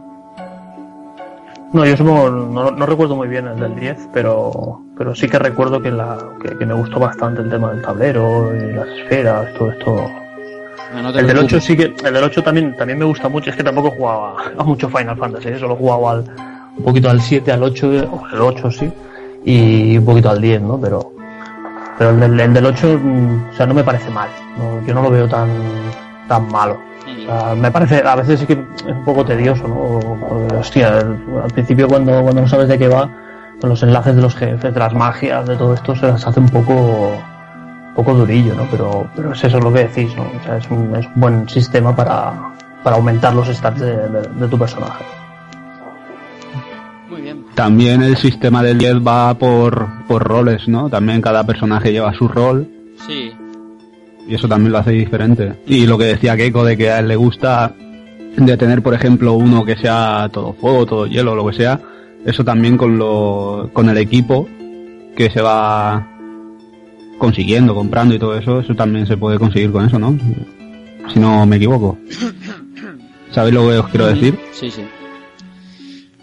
No, 1.71 1.85
yo 1.85 1.95
supongo, 1.95 2.29
no, 2.29 2.71
no 2.71 2.85
recuerdo 2.87 3.15
muy 3.15 3.27
bien 3.27 3.47
el 3.47 3.59
del 3.59 3.75
10, 3.75 4.09
pero, 4.11 4.81
pero 4.97 5.13
sí 5.13 5.29
que 5.29 5.37
recuerdo 5.37 5.79
que, 5.79 5.91
la, 5.91 6.17
que, 6.41 6.57
que 6.57 6.65
me 6.65 6.73
gustó 6.73 6.99
bastante 6.99 7.41
el 7.41 7.49
tema 7.49 7.71
del 7.71 7.83
tablero 7.83 8.51
y 8.55 8.73
las 8.73 8.87
esferas, 8.87 9.53
todo 9.53 9.71
esto. 9.71 9.95
Ah, 10.91 11.01
no 11.03 11.09
el 11.09 11.15
del 11.15 11.25
preocupes. 11.25 11.53
8 11.53 11.61
sí 11.61 11.77
que, 11.77 11.93
el 12.03 12.13
del 12.13 12.23
8 12.23 12.43
también, 12.43 12.75
también 12.75 12.97
me 12.97 13.05
gusta 13.05 13.29
mucho, 13.29 13.51
es 13.51 13.55
que 13.55 13.63
tampoco 13.63 13.91
jugaba 13.91 14.35
a 14.57 14.63
mucho 14.63 14.89
Final 14.89 15.15
Fantasy, 15.15 15.49
¿eh? 15.49 15.59
solo 15.59 15.75
he 15.75 15.77
jugado 15.77 16.09
al, 16.09 16.25
un 16.75 16.83
poquito 16.83 17.07
al 17.07 17.21
7, 17.21 17.51
al 17.51 17.61
8, 17.61 17.87
o 18.11 18.27
el 18.33 18.41
8 18.41 18.71
sí, 18.71 18.91
y 19.45 19.95
un 19.99 20.05
poquito 20.05 20.31
al 20.31 20.41
10, 20.41 20.61
¿no? 20.63 20.81
Pero, 20.81 21.13
pero 21.99 22.09
el 22.09 22.19
del, 22.19 22.39
el 22.39 22.53
del 22.53 22.65
8, 22.65 22.99
mm, 22.99 23.49
o 23.51 23.53
sea, 23.53 23.67
no 23.67 23.75
me 23.75 23.83
parece 23.83 24.09
mal, 24.09 24.29
yo 24.87 24.93
no 24.95 25.03
lo 25.03 25.11
veo 25.11 25.27
tan, 25.27 25.49
tan 26.27 26.47
malo. 26.47 26.88
O 27.27 27.39
sea, 27.39 27.55
me 27.55 27.71
parece, 27.71 28.01
a 28.05 28.15
veces 28.15 28.39
sí 28.39 28.45
que 28.45 28.53
es 28.53 28.83
un 28.85 29.03
poco 29.05 29.23
tedioso, 29.25 29.67
¿no? 29.67 29.99
Porque, 30.19 30.55
hostia, 30.55 30.97
al 30.97 31.51
principio 31.53 31.87
cuando, 31.87 32.21
cuando 32.21 32.41
no 32.41 32.47
sabes 32.47 32.67
de 32.67 32.77
qué 32.77 32.87
va, 32.87 33.09
con 33.59 33.69
los 33.69 33.81
enlaces 33.83 34.15
de 34.15 34.21
los 34.21 34.35
jefes, 34.35 34.73
de 34.73 34.79
las 34.79 34.93
magias, 34.93 35.47
de 35.47 35.55
todo 35.55 35.73
esto, 35.73 35.95
se 35.95 36.07
las 36.07 36.25
hace 36.25 36.39
un 36.39 36.49
poco, 36.49 36.73
un 36.73 37.93
poco 37.95 38.13
durillo, 38.13 38.53
¿no? 38.55 38.63
Pero, 38.71 39.07
pero 39.15 39.33
es 39.33 39.43
eso 39.43 39.59
lo 39.59 39.71
que 39.73 39.85
decís, 39.85 40.15
¿no? 40.15 40.23
O 40.23 40.43
sea, 40.43 40.57
es 40.57 40.69
un, 40.71 40.95
es 40.95 41.05
un 41.07 41.11
buen 41.21 41.49
sistema 41.49 41.95
para, 41.95 42.33
para 42.83 42.95
aumentar 42.95 43.33
los 43.35 43.47
stats 43.47 43.79
de, 43.81 43.95
de- 44.09 44.21
de 44.27 44.47
tu 44.47 44.57
personaje. 44.57 45.03
Muy 47.09 47.21
bien. 47.21 47.45
También 47.55 48.01
el 48.03 48.15
sistema 48.17 48.61
del 48.63 48.77
10 48.77 48.95
va 49.05 49.33
por, 49.33 49.87
por 50.07 50.23
roles, 50.23 50.67
¿no? 50.67 50.89
También 50.89 51.21
cada 51.21 51.43
personaje 51.43 51.91
lleva 51.91 52.13
su 52.13 52.27
rol 52.27 52.67
Sí. 53.07 53.33
Y 54.30 54.35
eso 54.35 54.47
también 54.47 54.72
lo 54.72 54.77
hace 54.77 54.91
diferente. 54.91 55.53
Y 55.65 55.88
lo 55.88 55.97
que 55.97 56.06
decía 56.06 56.38
Keiko 56.38 56.64
de 56.64 56.77
que 56.77 56.91
a 56.91 56.99
él 56.99 57.07
le 57.07 57.15
gusta 57.15 57.73
de 58.38 58.57
tener, 58.57 58.84
por 58.84 58.93
ejemplo, 58.93 59.34
uno 59.34 59.65
que 59.65 59.76
sea 59.76 60.30
todo 60.31 60.53
fuego, 60.53 60.85
todo 60.85 61.07
hielo, 61.07 61.35
lo 61.35 61.47
que 61.47 61.57
sea, 61.57 61.81
eso 62.26 62.43
también 62.43 62.77
con 62.77 62.97
lo, 62.97 63.72
con 63.73 63.89
el 63.89 63.97
equipo 63.97 64.47
que 65.15 65.31
se 65.31 65.41
va 65.41 66.07
consiguiendo, 67.18 67.73
comprando 67.73 68.14
y 68.14 68.19
todo 68.19 68.38
eso, 68.38 68.60
eso 68.60 68.76
también 68.76 69.07
se 69.07 69.18
puede 69.18 69.39
conseguir 69.39 69.72
con 69.72 69.85
eso, 69.85 69.97
¿no? 69.97 70.15
Si 71.11 71.19
no 71.19 71.45
me 71.47 71.56
equivoco. 71.56 71.97
¿Sabéis 73.31 73.56
lo 73.56 73.68
que 73.68 73.77
os 73.80 73.88
quiero 73.88 74.07
decir? 74.07 74.39
Sí, 74.51 74.69
sí. 74.69 74.84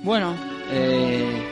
Bueno, 0.03 0.33
eh, 0.73 1.43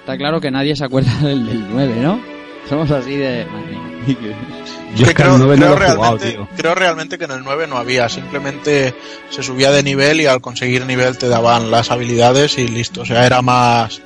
está 0.00 0.18
claro 0.18 0.40
que 0.40 0.50
nadie 0.50 0.76
se 0.76 0.84
acuerda 0.84 1.10
del, 1.22 1.46
del 1.46 1.64
9, 1.72 1.94
¿no? 2.02 2.20
Somos 2.68 2.90
así 2.90 3.16
de... 3.16 3.46
madre 3.46 3.70
mía. 3.70 3.89
Yo 4.96 5.02
es 5.02 5.08
que 5.08 5.14
creo, 5.14 5.34
al 5.34 5.38
9 5.38 5.56
no 5.56 5.66
creo 5.66 5.76
lo 5.78 5.84
he 5.84 5.90
jugado, 5.96 6.16
realmente, 6.18 6.30
tío. 6.32 6.48
creo 6.56 6.74
realmente 6.74 7.18
que 7.18 7.24
en 7.24 7.30
el 7.30 7.44
9 7.44 7.66
no 7.68 7.76
había, 7.76 8.08
simplemente 8.08 8.94
se 9.30 9.42
subía 9.42 9.70
de 9.70 9.82
nivel 9.82 10.20
y 10.20 10.26
al 10.26 10.40
conseguir 10.40 10.84
nivel 10.86 11.16
te 11.16 11.28
daban 11.28 11.70
las 11.70 11.90
habilidades 11.90 12.58
y 12.58 12.66
listo, 12.66 13.02
o 13.02 13.04
sea, 13.04 13.24
era 13.26 13.40
más, 13.42 14.00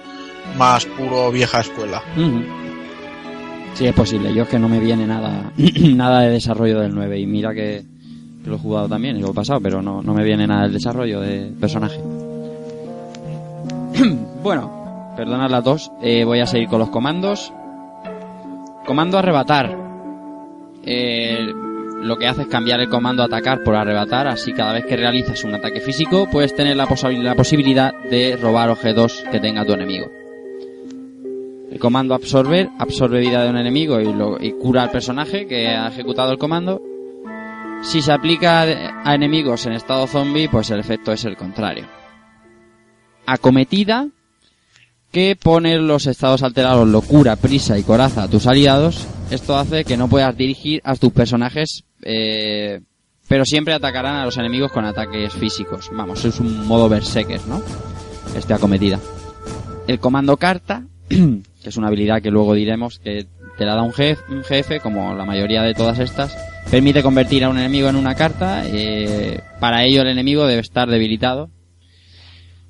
más 0.58 0.84
puro 0.84 1.30
vieja 1.32 1.60
escuela. 1.60 2.02
Sí, 3.74 3.86
es 3.86 3.94
posible. 3.94 4.32
Yo 4.34 4.42
es 4.42 4.48
que 4.48 4.58
no 4.58 4.68
me 4.68 4.78
viene 4.78 5.06
nada 5.06 5.50
nada 5.56 6.20
de 6.20 6.30
desarrollo 6.30 6.80
del 6.80 6.94
9 6.94 7.18
y 7.18 7.26
mira 7.26 7.54
que, 7.54 7.82
que 8.42 8.50
lo 8.50 8.56
he 8.56 8.58
jugado 8.58 8.88
también 8.88 9.16
y 9.16 9.20
lo 9.20 9.30
he 9.30 9.34
pasado, 9.34 9.60
pero 9.60 9.80
no, 9.80 10.02
no 10.02 10.12
me 10.14 10.22
viene 10.22 10.46
nada 10.46 10.64
del 10.64 10.74
desarrollo 10.74 11.20
de 11.20 11.50
personaje. 11.58 11.98
bueno, 14.42 15.14
perdonad 15.16 15.50
las 15.50 15.64
dos. 15.64 15.90
eh, 16.02 16.24
voy 16.24 16.40
a 16.40 16.46
seguir 16.46 16.68
con 16.68 16.78
los 16.78 16.90
comandos. 16.90 17.52
Comando 18.86 19.18
arrebatar. 19.18 19.83
Eh, 20.86 21.52
lo 22.02 22.18
que 22.18 22.26
hace 22.26 22.42
es 22.42 22.48
cambiar 22.48 22.80
el 22.80 22.88
comando 22.88 23.22
atacar 23.22 23.62
por 23.62 23.74
arrebatar, 23.74 24.26
así 24.26 24.52
cada 24.52 24.74
vez 24.74 24.84
que 24.84 24.96
realizas 24.96 25.42
un 25.44 25.54
ataque 25.54 25.80
físico 25.80 26.28
puedes 26.30 26.54
tener 26.54 26.76
la, 26.76 26.86
posibilidad 26.86 27.94
de 28.10 28.36
robar 28.36 28.68
objetos 28.68 29.24
que 29.30 29.40
tenga 29.40 29.64
tu 29.64 29.72
enemigo. 29.72 30.10
El 31.70 31.78
comando 31.78 32.14
absorber 32.14 32.68
absorbe 32.78 33.20
vida 33.20 33.42
de 33.42 33.50
un 33.50 33.56
enemigo 33.56 34.00
y, 34.00 34.46
y 34.46 34.52
cura 34.52 34.82
al 34.82 34.90
personaje 34.90 35.46
que 35.46 35.68
ha 35.68 35.88
ejecutado 35.88 36.30
el 36.30 36.38
comando. 36.38 36.80
Si 37.82 38.00
se 38.00 38.12
aplica 38.12 38.62
a 38.62 39.14
enemigos 39.14 39.66
en 39.66 39.72
estado 39.72 40.06
zombie, 40.06 40.48
pues 40.48 40.70
el 40.70 40.80
efecto 40.80 41.12
es 41.12 41.24
el 41.24 41.36
contrario. 41.36 41.86
Acometida, 43.26 44.08
que 45.14 45.36
pone 45.36 45.78
los 45.78 46.08
estados 46.08 46.42
alterados 46.42 46.88
locura, 46.88 47.36
prisa 47.36 47.78
y 47.78 47.84
coraza 47.84 48.24
a 48.24 48.28
tus 48.28 48.48
aliados. 48.48 49.06
Esto 49.30 49.56
hace 49.56 49.84
que 49.84 49.96
no 49.96 50.08
puedas 50.08 50.36
dirigir 50.36 50.80
a 50.82 50.96
tus 50.96 51.12
personajes, 51.12 51.84
eh, 52.02 52.80
pero 53.28 53.44
siempre 53.44 53.74
atacarán 53.74 54.16
a 54.16 54.24
los 54.24 54.36
enemigos 54.38 54.72
con 54.72 54.84
ataques 54.84 55.32
físicos. 55.32 55.88
Vamos, 55.92 56.24
es 56.24 56.40
un 56.40 56.66
modo 56.66 56.88
berserker, 56.88 57.40
¿no? 57.46 57.62
Este 58.36 58.54
acometida. 58.54 58.98
El 59.86 60.00
comando 60.00 60.36
carta, 60.36 60.82
que 61.08 61.42
es 61.62 61.76
una 61.76 61.86
habilidad 61.86 62.20
que 62.20 62.32
luego 62.32 62.52
diremos 62.52 62.98
que 62.98 63.28
te 63.56 63.64
la 63.64 63.76
da 63.76 63.82
un 63.82 63.92
jefe, 63.92 64.20
un 64.32 64.42
jefe 64.42 64.80
como 64.80 65.14
la 65.14 65.24
mayoría 65.24 65.62
de 65.62 65.74
todas 65.74 66.00
estas, 66.00 66.36
permite 66.72 67.04
convertir 67.04 67.44
a 67.44 67.50
un 67.50 67.58
enemigo 67.58 67.88
en 67.88 67.94
una 67.94 68.16
carta. 68.16 68.64
eh, 68.66 69.40
para 69.60 69.84
ello 69.84 70.02
el 70.02 70.08
enemigo 70.08 70.44
debe 70.44 70.60
estar 70.60 70.88
debilitado. 70.90 71.50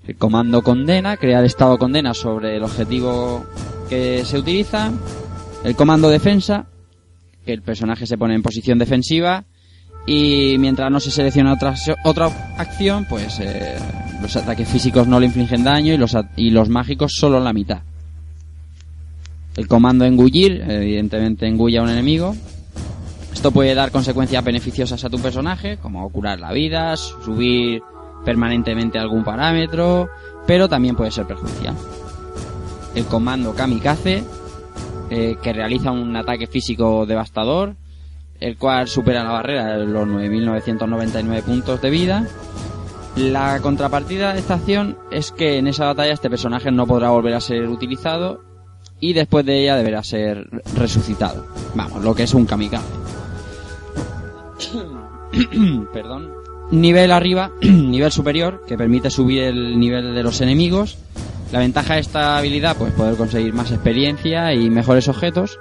El 0.07 0.17
comando 0.17 0.63
condena, 0.63 1.17
crea 1.17 1.41
el 1.41 1.47
estado 1.47 1.79
condena 1.79 2.13
sobre 2.13 2.57
el 2.57 2.63
objetivo 2.63 3.45
que 3.89 4.25
se 4.25 4.39
utiliza. 4.39 4.93
El 5.65 5.75
comando 5.77 6.11
defensa, 6.11 6.67
que 7.45 7.53
el 7.53 7.63
personaje 7.63 8.07
se 8.07 8.19
pone 8.19 8.35
en 8.35 8.43
posición 8.43 8.79
defensiva 8.79 9.45
y 10.07 10.57
mientras 10.59 10.91
no 10.91 11.01
se 11.01 11.11
selecciona 11.11 11.55
otra, 11.55 11.75
otra 12.05 12.27
acción, 12.59 13.07
pues 13.09 13.41
eh, 13.41 13.77
los 14.21 14.37
ataques 14.37 14.69
físicos 14.69 15.07
no 15.07 15.19
le 15.19 15.27
infligen 15.27 15.65
daño 15.65 15.95
y 15.95 15.97
los, 15.97 16.15
y 16.37 16.51
los 16.51 16.69
mágicos 16.69 17.15
solo 17.15 17.41
la 17.41 17.55
mitad. 17.55 17.81
El 19.57 19.69
comando 19.69 20.05
engullir, 20.05 20.65
evidentemente 20.69 21.47
engulle 21.47 21.79
a 21.79 21.83
un 21.83 21.89
enemigo. 21.89 22.35
Esto 23.33 23.53
puede 23.53 23.75
dar 23.75 23.91
consecuencias 23.91 24.45
beneficiosas 24.45 25.03
a 25.05 25.11
tu 25.11 25.19
personaje, 25.19 25.79
como 25.79 26.09
curar 26.11 26.41
la 26.41 26.53
vida, 26.53 26.97
subir 26.97 27.81
permanentemente 28.25 28.99
algún 28.99 29.25
parámetro, 29.25 30.09
pero 30.47 30.69
también 30.69 30.97
puede 30.97 31.11
ser 31.11 31.27
perjudicial. 31.27 31.75
El 32.95 33.05
comando 33.07 33.55
kamikaze, 33.55 34.25
eh, 35.11 35.37
que 35.43 35.53
realiza 35.53 35.91
un 35.91 36.17
ataque 36.17 36.47
físico 36.47 37.07
devastador, 37.07 37.77
el 38.41 38.57
cual 38.57 38.89
supera 38.89 39.25
la 39.25 39.33
barrera 39.33 39.77
de 39.77 39.87
los 39.87 40.07
9.999 40.07 41.43
puntos 41.43 41.81
de 41.81 41.91
vida. 41.91 42.27
La 43.17 43.61
contrapartida 43.61 44.33
de 44.33 44.41
esta 44.41 44.55
acción 44.55 44.99
es 45.11 45.31
que 45.31 45.59
en 45.59 45.69
esa 45.69 45.87
batalla 45.87 46.13
este 46.13 46.31
personaje 46.31 46.73
no 46.73 46.87
podrá 46.87 47.11
volver 47.11 47.35
a 47.35 47.41
ser 47.41 47.69
utilizado 47.69 48.43
y 48.99 49.13
después 49.13 49.47
de 49.47 49.63
ella 49.63 49.77
deberá 49.77 50.03
ser 50.03 50.49
resucitado. 50.77 51.47
Vamos, 51.75 52.03
lo 52.03 52.15
que 52.15 52.25
es 52.25 52.35
un 52.35 52.47
kamikaze. 52.47 52.89
Perdón. 55.93 56.34
Nivel 56.75 57.13
arriba, 57.13 57.53
nivel 57.63 58.11
superior, 58.11 58.65
que 58.67 58.77
permite 58.77 59.09
subir 59.09 59.45
el 59.45 59.79
nivel 59.79 60.13
de 60.13 60.25
los 60.25 60.41
enemigos. 60.41 60.99
La 61.53 61.61
ventaja 61.61 61.95
de 61.95 62.01
esta 62.01 62.37
habilidad, 62.37 62.77
pues 62.77 62.93
poder 62.95 63.17
conseguir 63.17 63.55
más 63.55 63.71
experiencia 63.71 64.53
y 64.53 64.69
mejores 64.71 65.07
objetos. 65.07 65.61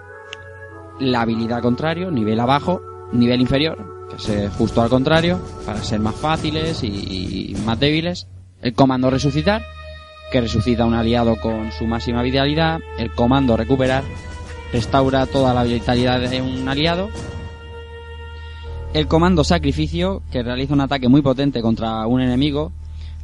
La 0.99 1.21
habilidad 1.21 1.61
contrario, 1.61 2.09
nivel 2.09 2.39
abajo, 2.39 2.81
nivel 3.11 3.41
inferior, 3.41 4.07
que 4.09 4.15
es 4.15 4.29
eh, 4.29 4.49
justo 4.57 4.81
al 4.81 4.89
contrario, 4.89 5.39
para 5.67 5.83
ser 5.83 5.99
más 5.99 6.15
fáciles 6.15 6.83
y, 6.83 7.51
y 7.51 7.55
más 7.63 7.79
débiles. 7.79 8.27
El 8.63 8.73
comando 8.73 9.11
resucitar, 9.11 9.61
que 10.31 10.41
resucita 10.41 10.81
a 10.81 10.87
un 10.87 10.95
aliado 10.95 11.35
con 11.39 11.71
su 11.73 11.85
máxima 11.85 12.23
vitalidad. 12.23 12.79
El 12.97 13.11
comando 13.11 13.55
recuperar, 13.55 14.03
restaura 14.71 15.27
toda 15.27 15.53
la 15.53 15.63
vitalidad 15.63 16.19
de 16.27 16.41
un 16.41 16.67
aliado. 16.67 17.09
El 18.93 19.07
comando 19.07 19.43
sacrificio, 19.43 20.21
que 20.31 20.43
realiza 20.43 20.73
un 20.73 20.81
ataque 20.81 21.09
muy 21.09 21.23
potente 21.23 21.63
contra 21.63 22.05
un 22.05 22.21
enemigo, 22.21 22.71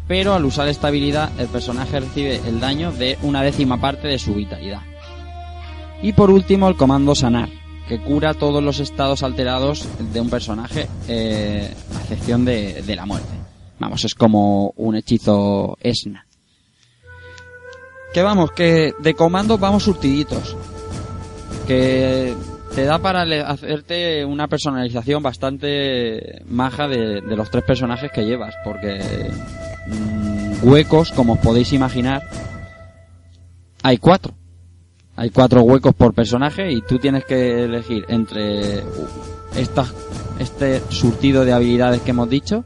pero 0.07 0.33
al 0.33 0.43
usar 0.43 0.67
esta 0.67 0.87
habilidad 0.87 1.29
el 1.39 1.47
personaje 1.47 1.99
recibe 1.99 2.41
el 2.47 2.59
daño 2.59 2.91
de 2.91 3.19
una 3.21 3.43
décima 3.43 3.79
parte 3.79 4.07
de 4.07 4.17
su 4.17 4.33
vitalidad. 4.33 4.81
Y 6.01 6.13
por 6.13 6.31
último 6.31 6.67
el 6.67 6.75
comando 6.75 7.13
sanar, 7.13 7.49
que 7.87 8.01
cura 8.01 8.33
todos 8.33 8.63
los 8.63 8.79
estados 8.79 9.21
alterados 9.21 9.87
de 10.11 10.19
un 10.19 10.31
personaje, 10.31 10.87
eh, 11.07 11.71
a 11.95 12.01
excepción 12.01 12.45
de, 12.45 12.81
de 12.81 12.95
la 12.95 13.05
muerte. 13.05 13.29
Vamos, 13.77 14.03
es 14.05 14.15
como 14.15 14.73
un 14.75 14.95
hechizo 14.95 15.77
Esna. 15.81 16.25
Que 18.11 18.23
vamos, 18.23 18.51
que 18.53 18.95
de 18.97 19.13
comandos 19.13 19.59
vamos 19.59 19.83
surtiditos. 19.83 20.57
Que 21.67 22.33
te 22.75 22.85
da 22.85 22.99
para 22.99 23.23
hacerte 23.47 24.23
una 24.25 24.47
personalización 24.47 25.23
bastante 25.23 26.43
maja 26.47 26.87
de, 26.87 27.21
de 27.21 27.35
los 27.35 27.49
tres 27.49 27.63
personajes 27.63 28.11
que 28.11 28.25
llevas, 28.25 28.55
porque 28.63 28.99
mm, 29.87 30.67
huecos, 30.67 31.11
como 31.11 31.33
os 31.33 31.39
podéis 31.39 31.73
imaginar, 31.73 32.21
hay 33.81 33.97
cuatro. 33.97 34.33
Hay 35.15 35.31
cuatro 35.31 35.61
huecos 35.63 35.93
por 35.95 36.13
personaje 36.13 36.71
y 36.71 36.81
tú 36.81 36.97
tienes 36.97 37.25
que 37.25 37.65
elegir 37.65 38.05
entre 38.07 38.83
estas, 39.55 39.93
este 40.39 40.81
surtido 40.89 41.43
de 41.43 41.51
habilidades 41.51 42.01
que 42.01 42.11
hemos 42.11 42.29
dicho. 42.29 42.63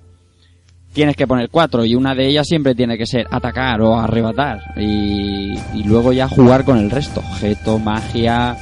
Tienes 0.94 1.16
que 1.16 1.26
poner 1.26 1.50
cuatro 1.50 1.84
y 1.84 1.96
una 1.96 2.14
de 2.14 2.28
ellas 2.28 2.48
siempre 2.48 2.76
tiene 2.76 2.96
que 2.96 3.08
ser 3.08 3.26
atacar 3.32 3.82
o 3.82 4.00
arrebatar 4.00 4.62
y, 4.78 5.58
y 5.74 5.84
luego 5.84 6.14
ya 6.14 6.28
jugar 6.28 6.64
con 6.64 6.78
el 6.78 6.92
resto. 6.92 7.22
Objeto, 7.22 7.80
magia, 7.80 8.56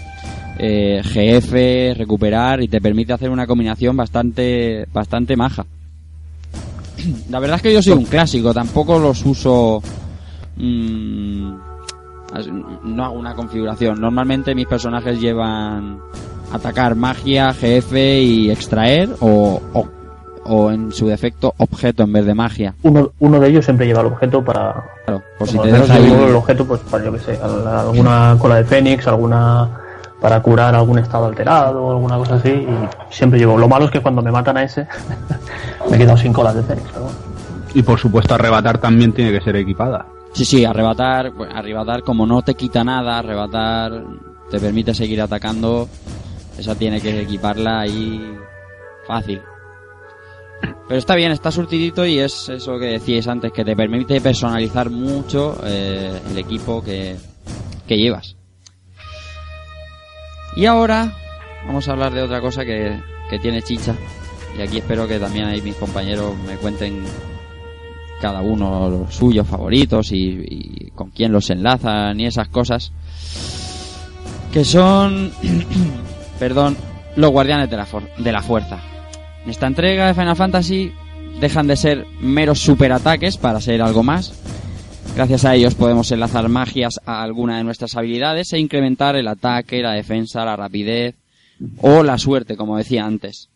eh, 0.64 1.02
GF, 1.04 1.98
recuperar 1.98 2.62
y 2.62 2.68
te 2.68 2.80
permite 2.80 3.14
hacer 3.14 3.30
una 3.32 3.48
combinación 3.48 3.98
bastante, 3.98 4.86
bastante 4.94 5.36
maja. 5.36 5.66
La 7.32 7.40
verdad 7.40 7.56
es 7.58 7.62
que 7.64 7.74
yo 7.74 7.82
soy 7.82 7.94
un 7.94 8.06
clásico, 8.06 8.54
tampoco 8.54 9.00
los 9.00 9.26
uso. 9.26 9.82
mm, 10.58 11.52
as- 12.34 12.48
no 12.84 13.04
hago 13.06 13.16
una 13.16 13.34
configuración. 13.34 14.00
Normalmente 14.00 14.54
mis 14.54 14.68
personajes 14.68 15.20
llevan 15.20 15.98
atacar 16.54 16.96
magia, 16.96 17.54
GF 17.54 17.94
y 18.22 18.52
extraer 18.52 19.10
o, 19.22 19.60
o, 19.74 19.88
o 20.46 20.72
en 20.72 20.92
su 20.92 21.08
defecto 21.08 21.54
objeto 21.58 22.04
en 22.04 22.14
vez 22.14 22.26
de 22.26 22.36
magia. 22.36 22.76
Uno, 22.84 23.12
uno 23.20 23.40
de 23.40 23.48
ellos 23.50 23.66
siempre 23.66 23.88
lleva 23.88 24.02
el 24.02 24.08
objeto 24.08 24.44
para. 24.44 24.84
Claro, 25.06 25.24
por 25.40 25.48
si 25.48 25.58
te 25.58 25.72
deja 25.72 25.98
el 25.98 26.36
objeto, 26.36 26.66
pues 26.68 26.82
para 26.82 27.06
yo 27.06 27.14
que 27.14 27.20
sé, 27.20 27.40
al- 27.42 27.68
alguna 27.68 28.36
cola 28.38 28.58
de 28.58 28.66
Fénix, 28.66 29.08
alguna. 29.08 29.68
Para 30.22 30.42
curar 30.42 30.76
algún 30.76 31.00
estado 31.00 31.26
alterado 31.26 31.84
o 31.84 31.92
alguna 31.92 32.18
cosa 32.18 32.36
así. 32.36 32.50
Y 32.50 32.68
siempre 33.10 33.40
llevo. 33.40 33.58
Lo 33.58 33.68
malo 33.68 33.86
es 33.86 33.92
que 33.92 34.02
cuando 34.02 34.22
me 34.22 34.32
matan 34.32 34.58
a 34.58 34.64
ese, 34.64 34.88
me 35.90 35.96
he 35.96 36.00
quedado 36.00 36.18
sin 36.18 36.32
colas 36.32 36.56
de 36.56 36.64
Fénix. 36.64 36.88
Pero 36.92 37.06
bueno. 37.06 37.18
Y 37.74 37.82
por 37.82 38.00
supuesto, 38.00 38.36
arrebatar 38.36 38.78
también 38.78 39.14
tiene 39.14 39.32
que 39.32 39.42
ser 39.42 39.56
equipada. 39.56 40.06
Sí, 40.34 40.46
sí, 40.46 40.64
arrebatar, 40.64 41.34
pues, 41.34 41.50
arrebatar 41.54 42.04
como 42.04 42.26
no 42.26 42.42
te 42.42 42.56
quita 42.56 42.84
nada, 42.84 43.20
arrebatar 43.20 44.04
te 44.50 44.60
permite 44.60 44.94
seguir 44.94 45.22
atacando, 45.22 45.88
esa 46.58 46.76
tiene 46.76 47.02
que 47.02 47.22
equiparla 47.22 47.82
ahí 47.82 48.38
fácil. 49.08 49.42
Pero 50.88 51.00
está 51.00 51.16
bien, 51.16 51.32
está 51.32 51.52
surtidito 51.52 52.06
y 52.06 52.20
es 52.20 52.50
eso 52.50 52.78
que 52.78 52.88
decíais 52.88 53.28
antes, 53.28 53.52
que 53.52 53.64
te 53.64 53.76
permite 53.76 54.22
personalizar 54.22 54.90
mucho 54.90 55.58
eh, 55.64 56.20
el 56.30 56.38
equipo 56.38 56.84
que, 56.84 57.16
que 57.88 57.98
llevas. 57.98 58.36
Y 60.56 60.66
ahora 60.66 61.14
vamos 61.66 61.88
a 61.88 61.92
hablar 61.92 62.14
de 62.14 62.22
otra 62.22 62.42
cosa 62.42 62.66
que, 62.66 63.00
que 63.30 63.40
tiene 63.40 63.62
chicha. 63.62 63.96
Y 64.58 64.62
aquí 64.62 64.80
espero 64.80 65.08
que 65.08 65.20
también 65.20 65.46
ahí 65.46 65.62
mis 65.62 65.76
compañeros 65.76 66.36
me 66.46 66.56
cuenten 66.56 67.04
cada 68.22 68.42
uno 68.42 68.88
los 68.90 69.16
suyos 69.16 69.48
favoritos 69.48 70.12
y, 70.12 70.92
con 70.96 71.10
quién 71.10 71.32
los 71.32 71.50
enlazan 71.50 72.20
y 72.20 72.28
esas 72.28 72.48
cosas. 72.48 72.92
Que 74.54 74.64
son, 74.64 75.32
perdón, 76.40 76.78
los 77.16 77.32
guardianes 77.32 77.70
de 77.70 77.78
la, 77.78 77.88
de 78.18 78.32
la 78.32 78.42
fuerza. 78.42 78.80
En 79.44 79.50
esta 79.50 79.68
entrega 79.68 80.08
de 80.08 80.14
Final 80.14 80.36
Fantasy 80.36 80.94
dejan 81.40 81.68
de 81.68 81.76
ser 81.76 82.06
meros 82.20 82.60
superataques 82.60 83.38
para 83.38 83.60
ser 83.60 83.82
algo 83.82 84.04
más. 84.04 84.34
Gracias 85.16 85.44
a 85.44 85.56
ellos 85.56 85.76
podemos 85.76 86.12
enlazar 86.12 86.48
magias 86.48 87.00
a 87.06 87.22
alguna 87.22 87.58
de 87.58 87.64
nuestras 87.64 87.96
habilidades 87.98 88.54
e 88.54 88.60
incrementar 88.60 89.16
el 89.16 89.28
ataque, 89.28 89.82
la 89.82 89.94
defensa, 89.94 90.46
la 90.46 90.56
rapidez 90.56 91.16
o 91.82 92.02
la 92.02 92.18
suerte, 92.18 92.56
como 92.56 92.78
decía 92.78 93.06
antes. 93.06 93.50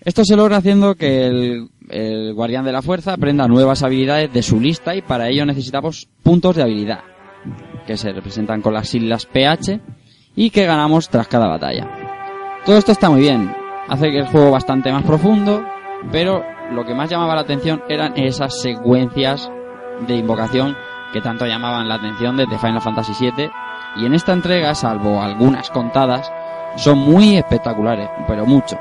Esto 0.00 0.24
se 0.24 0.36
logra 0.36 0.56
haciendo 0.58 0.94
que 0.94 1.26
el, 1.26 1.68
el 1.88 2.34
guardián 2.34 2.64
de 2.64 2.72
la 2.72 2.82
fuerza 2.82 3.12
aprenda 3.12 3.48
nuevas 3.48 3.82
habilidades 3.82 4.32
de 4.32 4.42
su 4.42 4.60
lista 4.60 4.94
y 4.94 5.02
para 5.02 5.28
ello 5.28 5.44
necesitamos 5.44 6.08
puntos 6.22 6.56
de 6.56 6.62
habilidad, 6.62 7.00
que 7.86 7.96
se 7.96 8.12
representan 8.12 8.62
con 8.62 8.74
las 8.74 8.88
siglas 8.88 9.26
PH 9.26 9.80
y 10.36 10.50
que 10.50 10.66
ganamos 10.66 11.08
tras 11.08 11.28
cada 11.28 11.46
batalla. 11.46 11.88
Todo 12.64 12.78
esto 12.78 12.92
está 12.92 13.10
muy 13.10 13.20
bien, 13.20 13.54
hace 13.88 14.10
que 14.10 14.20
el 14.20 14.26
juego 14.26 14.50
bastante 14.50 14.90
más 14.90 15.04
profundo, 15.04 15.62
pero 16.10 16.42
lo 16.72 16.84
que 16.84 16.94
más 16.94 17.10
llamaba 17.10 17.34
la 17.34 17.42
atención 17.42 17.82
eran 17.88 18.14
esas 18.16 18.60
secuencias 18.60 19.50
de 20.00 20.16
invocación 20.16 20.76
que 21.12 21.20
tanto 21.20 21.46
llamaban 21.46 21.88
la 21.88 21.94
atención 21.94 22.36
desde 22.36 22.58
Final 22.58 22.82
Fantasy 22.82 23.12
VII 23.18 23.50
y 23.96 24.06
en 24.06 24.14
esta 24.14 24.32
entrega, 24.32 24.74
salvo 24.74 25.22
algunas 25.22 25.70
contadas, 25.70 26.30
son 26.76 26.98
muy 26.98 27.36
espectaculares, 27.36 28.10
pero 28.26 28.44
mucho. 28.44 28.76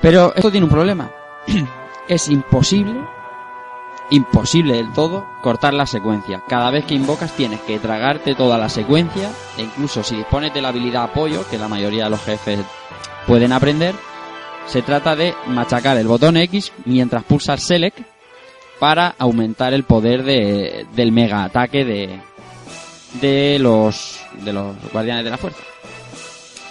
Pero 0.00 0.32
esto 0.34 0.50
tiene 0.50 0.66
un 0.66 0.70
problema. 0.70 1.10
es 2.08 2.28
imposible, 2.28 3.00
imposible 4.10 4.74
del 4.74 4.92
todo, 4.92 5.26
cortar 5.42 5.74
la 5.74 5.86
secuencia. 5.86 6.42
Cada 6.48 6.70
vez 6.70 6.84
que 6.84 6.94
invocas 6.94 7.32
tienes 7.32 7.60
que 7.62 7.80
tragarte 7.80 8.36
toda 8.36 8.56
la 8.56 8.68
secuencia, 8.68 9.30
e 9.56 9.62
incluso 9.62 10.04
si 10.04 10.16
dispones 10.16 10.54
de 10.54 10.62
la 10.62 10.68
habilidad 10.68 11.04
apoyo, 11.04 11.44
que 11.50 11.58
la 11.58 11.66
mayoría 11.66 12.04
de 12.04 12.10
los 12.10 12.22
jefes 12.22 12.60
pueden 13.26 13.52
aprender, 13.52 13.96
se 14.66 14.82
trata 14.82 15.16
de 15.16 15.34
machacar 15.46 15.96
el 15.96 16.06
botón 16.06 16.36
X 16.36 16.72
mientras 16.84 17.24
pulsas 17.24 17.62
Select 17.62 18.17
para 18.78 19.14
aumentar 19.18 19.74
el 19.74 19.84
poder 19.84 20.22
de, 20.22 20.86
del 20.94 21.12
mega 21.12 21.44
ataque 21.44 21.84
de, 21.84 22.20
de 23.20 23.58
los 23.58 24.20
de 24.44 24.52
los 24.52 24.76
guardianes 24.92 25.24
de 25.24 25.30
la 25.30 25.38
fuerza. 25.38 25.60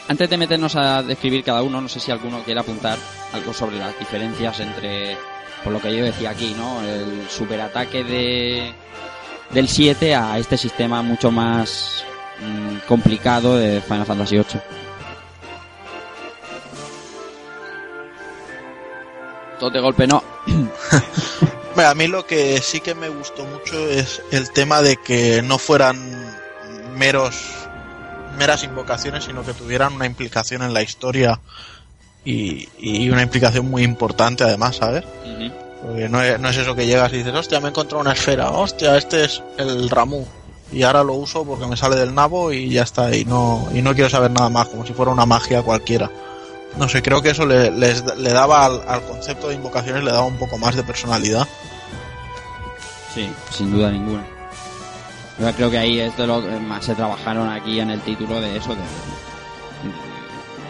Antes 0.07 0.29
de 0.29 0.38
meternos 0.38 0.75
a 0.75 1.03
describir 1.03 1.43
cada 1.43 1.63
uno, 1.63 1.81
no 1.81 1.89
sé 1.89 1.99
si 1.99 2.11
alguno 2.11 2.41
quiere 2.43 2.61
apuntar 2.61 2.97
algo 3.34 3.53
sobre 3.53 3.77
las 3.77 3.97
diferencias 3.99 4.59
entre, 4.61 5.17
por 5.63 5.73
lo 5.73 5.81
que 5.81 5.95
yo 5.95 6.05
decía 6.05 6.29
aquí, 6.29 6.55
¿no? 6.57 6.81
El 6.81 7.29
superataque 7.29 8.03
de 8.03 8.73
del 9.51 9.67
7 9.67 10.15
a 10.15 10.38
este 10.38 10.57
sistema 10.57 11.01
mucho 11.01 11.31
más 11.31 12.03
mm, 12.41 12.88
complicado 12.88 13.57
de 13.57 13.81
Final 13.81 14.05
Fantasy 14.05 14.35
VIII. 14.35 14.61
Todo 19.59 19.69
de 19.71 19.79
golpe 19.79 20.07
no. 20.07 20.23
A 21.78 21.94
mí 21.95 22.08
lo 22.08 22.26
que 22.26 22.60
sí 22.62 22.80
que 22.82 22.95
me 22.95 23.10
gustó 23.10 23.45
mucho 23.45 23.78
es 23.90 24.22
el 24.32 24.52
tema 24.52 24.82
de 24.82 24.98
que 24.98 25.41
no 25.44 25.58
fueran 25.58 25.98
meros 26.95 27.36
meras 28.38 28.64
invocaciones, 28.64 29.24
sino 29.24 29.44
que 29.44 29.54
tuvieran 29.54 29.94
una 29.94 30.06
implicación 30.06 30.62
en 30.62 30.72
la 30.74 30.82
historia 30.84 31.40
y, 32.24 32.70
y 32.80 33.10
una 33.10 33.24
implicación 33.24 33.68
muy 33.70 33.84
importante 33.84 34.44
además, 34.44 34.76
¿sabes? 34.78 35.04
Porque 35.84 36.08
no 36.10 36.22
es, 36.22 36.40
no 36.40 36.49
es 36.49 36.58
eso 36.58 36.76
que 36.76 36.86
llegas 36.86 37.12
y 37.14 37.18
dices, 37.18 37.34
hostia, 37.34 37.60
me 37.60 37.68
he 37.68 37.70
encontrado 37.70 38.02
una 38.02 38.12
esfera, 38.14 38.52
hostia, 38.52 38.95
este 38.98 39.24
es 39.26 39.41
el 39.58 39.90
Ramu. 39.90 40.24
Y 40.72 40.84
ahora 40.84 41.04
lo 41.04 41.14
uso 41.14 41.45
porque 41.45 41.66
me 41.66 41.78
sale 41.78 41.95
del 41.95 42.14
nabo 42.14 42.52
y 42.52 42.70
ya 42.70 42.84
está, 42.84 43.16
y 43.16 43.24
no, 43.26 43.68
y 43.74 43.82
no 43.82 43.94
quiero 43.95 44.10
saber 44.10 44.30
nada 44.32 44.49
más, 44.49 44.68
como 44.68 44.86
si 44.86 44.94
fuera 44.94 45.12
una 45.12 45.26
magia 45.26 45.62
cualquiera. 45.64 46.12
No 46.78 46.88
sé, 46.90 47.02
creo 47.02 47.22
que 47.24 47.30
eso 47.32 47.45
le, 47.45 47.72
les- 47.72 48.04
le 48.18 48.34
daba 48.34 48.66
al, 48.66 48.84
al 48.88 49.02
concepto 49.04 49.48
de 49.48 49.56
invocaciones, 49.56 50.04
le 50.04 50.12
daba 50.12 50.26
un 50.26 50.38
poco 50.38 50.58
más 50.60 50.76
de 50.76 50.84
personalidad. 50.84 51.48
Sí, 53.18 53.27
sin 53.49 53.72
duda 53.72 53.89
ninguna. 53.89 54.23
Yo 55.39 55.52
creo 55.53 55.72
que 55.72 55.80
ahí 55.80 55.99
es 55.99 56.15
de 56.18 56.27
lo 56.27 56.39
que 56.39 56.52
más 56.60 56.85
se 56.85 56.94
trabajaron 56.94 57.49
aquí 57.49 57.80
en 57.80 57.89
el 57.89 57.99
título 58.02 58.39
de 58.39 58.57
eso. 58.57 58.76
De, 58.76 58.81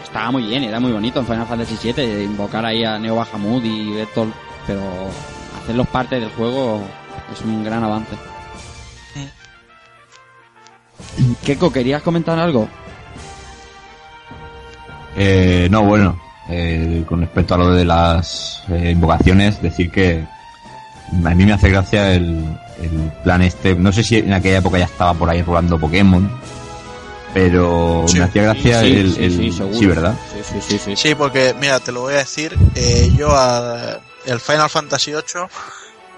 estaba 0.02 0.30
muy 0.30 0.44
bien, 0.44 0.64
era 0.64 0.80
muy 0.80 0.90
bonito 0.90 1.20
en 1.20 1.26
Final 1.26 1.46
Fantasy 1.46 1.92
VII 1.92 2.24
invocar 2.24 2.64
ahí 2.64 2.84
a 2.84 2.98
Neo 2.98 3.16
Bahamut 3.16 3.62
y 3.62 3.92
Bertolt, 3.92 4.34
pero 4.66 4.80
hacerlos 5.62 5.86
parte 5.88 6.18
del 6.18 6.30
juego 6.30 6.80
es 7.30 7.42
un 7.42 7.62
gran 7.62 7.84
avance. 7.84 8.16
Keiko, 11.44 11.70
¿querías 11.70 12.00
comentar 12.00 12.38
algo? 12.38 12.66
Eh, 15.18 15.68
no, 15.70 15.84
bueno, 15.84 16.18
eh, 16.48 17.04
con 17.06 17.20
respecto 17.20 17.56
a 17.56 17.58
lo 17.58 17.72
de 17.72 17.84
las 17.84 18.62
eh, 18.70 18.92
invocaciones, 18.92 19.60
decir 19.60 19.90
que 19.90 20.37
a 21.24 21.34
mí 21.34 21.44
me 21.44 21.52
hace 21.52 21.68
gracia 21.70 22.14
el, 22.14 22.44
el 22.82 23.12
plan 23.24 23.42
este. 23.42 23.74
No 23.74 23.92
sé 23.92 24.02
si 24.02 24.16
en 24.18 24.32
aquella 24.32 24.58
época 24.58 24.78
ya 24.78 24.84
estaba 24.86 25.14
por 25.14 25.28
ahí 25.30 25.42
rolando 25.42 25.78
Pokémon, 25.78 26.30
pero 27.34 28.04
me 28.14 28.22
hacía 28.22 28.42
gracia 28.42 28.80
Sí, 28.80 28.86
el, 28.96 29.14
sí, 29.14 29.24
el- 29.24 29.32
sí, 29.36 29.52
seguro. 29.52 29.78
sí, 29.78 29.86
¿verdad? 29.86 30.14
Sí, 30.32 30.60
sí, 30.66 30.78
sí, 30.84 30.96
Sí, 30.96 31.14
porque, 31.14 31.54
mira, 31.60 31.80
te 31.80 31.92
lo 31.92 32.02
voy 32.02 32.14
a 32.14 32.18
decir, 32.18 32.56
eh, 32.74 33.10
yo 33.16 33.30
a- 33.36 33.98
el 34.26 34.40
Final 34.40 34.68
Fantasy 34.70 35.12
VIII 35.12 35.46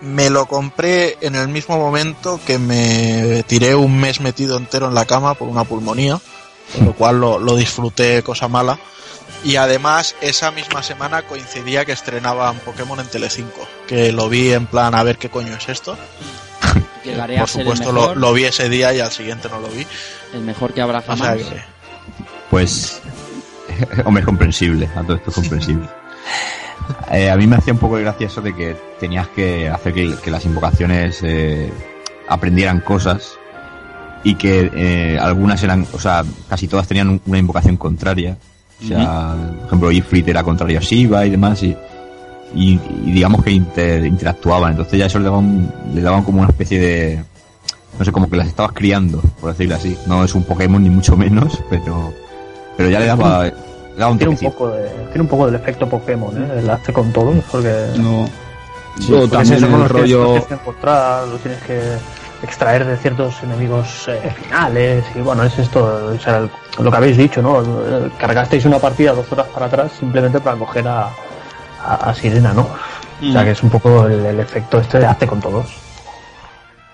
me 0.02 0.30
lo 0.30 0.46
compré 0.46 1.18
en 1.20 1.34
el 1.34 1.48
mismo 1.48 1.76
momento 1.76 2.40
que 2.46 2.58
me 2.58 3.42
tiré 3.46 3.74
un 3.74 3.98
mes 4.00 4.20
metido 4.20 4.56
entero 4.56 4.88
en 4.88 4.94
la 4.94 5.04
cama 5.04 5.34
por 5.34 5.48
una 5.48 5.64
pulmonía, 5.64 6.18
con 6.74 6.86
lo 6.86 6.92
cual 6.94 7.20
lo, 7.20 7.38
lo 7.38 7.56
disfruté 7.56 8.22
cosa 8.22 8.48
mala. 8.48 8.78
Y 9.42 9.56
además, 9.56 10.14
esa 10.20 10.50
misma 10.50 10.82
semana 10.82 11.22
coincidía 11.22 11.84
que 11.84 11.92
estrenaban 11.92 12.56
Pokémon 12.58 13.00
en 13.00 13.06
Telecinco, 13.06 13.66
que 13.86 14.12
lo 14.12 14.28
vi 14.28 14.52
en 14.52 14.66
plan 14.66 14.94
a 14.94 15.02
ver 15.02 15.16
qué 15.16 15.30
coño 15.30 15.54
es 15.54 15.68
esto. 15.68 15.96
Llegaré 17.04 17.38
a 17.38 17.40
Por 17.40 17.48
ser 17.48 17.60
el 17.62 17.66
supuesto 17.68 17.92
lo, 17.92 18.00
mejor, 18.02 18.16
lo 18.18 18.32
vi 18.34 18.44
ese 18.44 18.68
día 18.68 18.92
y 18.92 19.00
al 19.00 19.10
siguiente 19.10 19.48
no 19.48 19.58
lo 19.60 19.68
vi. 19.68 19.86
el 20.34 20.42
mejor 20.42 20.74
que 20.74 20.82
habrá 20.82 20.98
O 20.98 21.02
sea 21.02 21.16
jamás. 21.16 21.36
que- 21.38 21.62
Pues, 22.50 23.00
hombre, 24.04 24.20
es 24.20 24.26
comprensible, 24.26 24.90
a 24.94 25.02
todo 25.02 25.16
esto 25.16 25.30
es 25.30 25.34
comprensible. 25.36 25.88
Eh, 27.12 27.30
a 27.30 27.36
mí 27.36 27.46
me 27.46 27.54
hacía 27.54 27.72
un 27.72 27.78
poco 27.78 27.96
de 27.98 28.02
gracia 28.02 28.26
eso 28.26 28.40
de 28.40 28.54
que 28.54 28.74
tenías 28.98 29.28
que 29.28 29.68
hacer 29.68 29.92
que, 29.94 30.12
que 30.24 30.30
las 30.30 30.44
invocaciones 30.44 31.20
eh, 31.22 31.72
aprendieran 32.28 32.80
cosas 32.80 33.34
y 34.24 34.34
que 34.34 34.70
eh, 34.74 35.16
algunas 35.20 35.62
eran, 35.62 35.86
o 35.92 36.00
sea, 36.00 36.24
casi 36.48 36.66
todas 36.66 36.88
tenían 36.88 37.08
un- 37.08 37.22
una 37.26 37.38
invocación 37.38 37.76
contraria. 37.76 38.36
O 38.82 38.86
sea, 38.86 39.34
por 39.58 39.66
ejemplo, 39.66 39.92
Ifrit 39.92 40.28
era 40.28 40.42
contrario 40.42 40.78
a 40.78 40.82
Shiva 40.82 41.26
y 41.26 41.30
demás, 41.30 41.62
y, 41.62 41.76
y, 42.54 42.80
y 43.04 43.10
digamos 43.12 43.44
que 43.44 43.50
inter- 43.50 44.04
interactuaban. 44.06 44.72
Entonces 44.72 44.98
ya 44.98 45.06
eso 45.06 45.18
le 45.18 45.26
daban, 45.26 45.72
le 45.94 46.00
daban 46.00 46.22
como 46.24 46.40
una 46.40 46.48
especie 46.50 46.78
de, 46.80 47.24
no 47.98 48.04
sé, 48.04 48.10
como 48.12 48.28
que 48.30 48.36
las 48.36 48.48
estabas 48.48 48.72
criando, 48.72 49.20
por 49.40 49.50
decirlo 49.50 49.76
así. 49.76 49.96
No 50.06 50.24
es 50.24 50.34
un 50.34 50.44
Pokémon 50.44 50.82
ni 50.82 50.90
mucho 50.90 51.16
menos, 51.16 51.60
pero, 51.68 52.12
pero 52.76 52.88
ya 52.90 53.00
le 53.00 53.06
daba, 53.06 53.44
le 53.44 53.52
daba 53.96 54.12
un 54.12 54.18
Tiene 54.18 54.32
un, 54.32 54.38
poco 54.38 54.68
de, 54.68 54.88
tiene 55.08 55.20
un 55.22 55.28
poco 55.28 55.46
del 55.46 55.54
efecto 55.56 55.88
Pokémon, 55.88 56.36
¿eh? 56.42 56.58
El 56.58 56.70
hace 56.70 56.92
con 56.92 57.12
todo, 57.12 57.32
porque... 57.52 57.86
No. 57.98 58.26
Sí, 58.98 59.06
Yo 59.12 59.20
porque 59.20 59.36
también 59.36 59.54
es 59.54 59.60
¿no? 59.62 59.66
el 59.68 59.72
Los 59.82 59.90
tienes- 59.92 60.02
rollo- 60.02 60.18
los 60.22 60.30
tienes 60.32 60.46
que 60.48 60.54
encontrar, 60.54 61.28
los 61.28 61.40
tienes 61.40 61.62
que 61.62 61.80
extraer 62.42 62.86
de 62.86 62.96
ciertos 62.96 63.42
enemigos 63.42 64.08
eh, 64.08 64.32
finales 64.42 65.04
y 65.14 65.20
bueno, 65.20 65.44
es 65.44 65.58
esto, 65.58 66.10
o 66.14 66.18
sea, 66.18 66.38
el- 66.38 66.50
lo 66.78 66.90
que 66.90 66.96
habéis 66.96 67.16
dicho, 67.16 67.42
¿no? 67.42 67.62
Cargasteis 68.18 68.64
una 68.64 68.78
partida 68.78 69.12
dos 69.12 69.30
horas 69.32 69.46
para 69.48 69.66
atrás 69.66 69.92
simplemente 69.98 70.40
para 70.40 70.56
coger 70.56 70.86
a, 70.88 71.08
a, 71.84 71.94
a 72.10 72.14
Sirena, 72.14 72.52
¿no? 72.52 72.62
O 72.62 73.32
sea 73.32 73.42
Mm. 73.42 73.44
que 73.44 73.50
es 73.50 73.62
un 73.62 73.68
poco 73.70 74.06
el, 74.06 74.24
el 74.24 74.40
efecto 74.40 74.78
este 74.80 74.98
de 74.98 75.04
hazte 75.06 75.26
con 75.26 75.40
todos. 75.40 75.66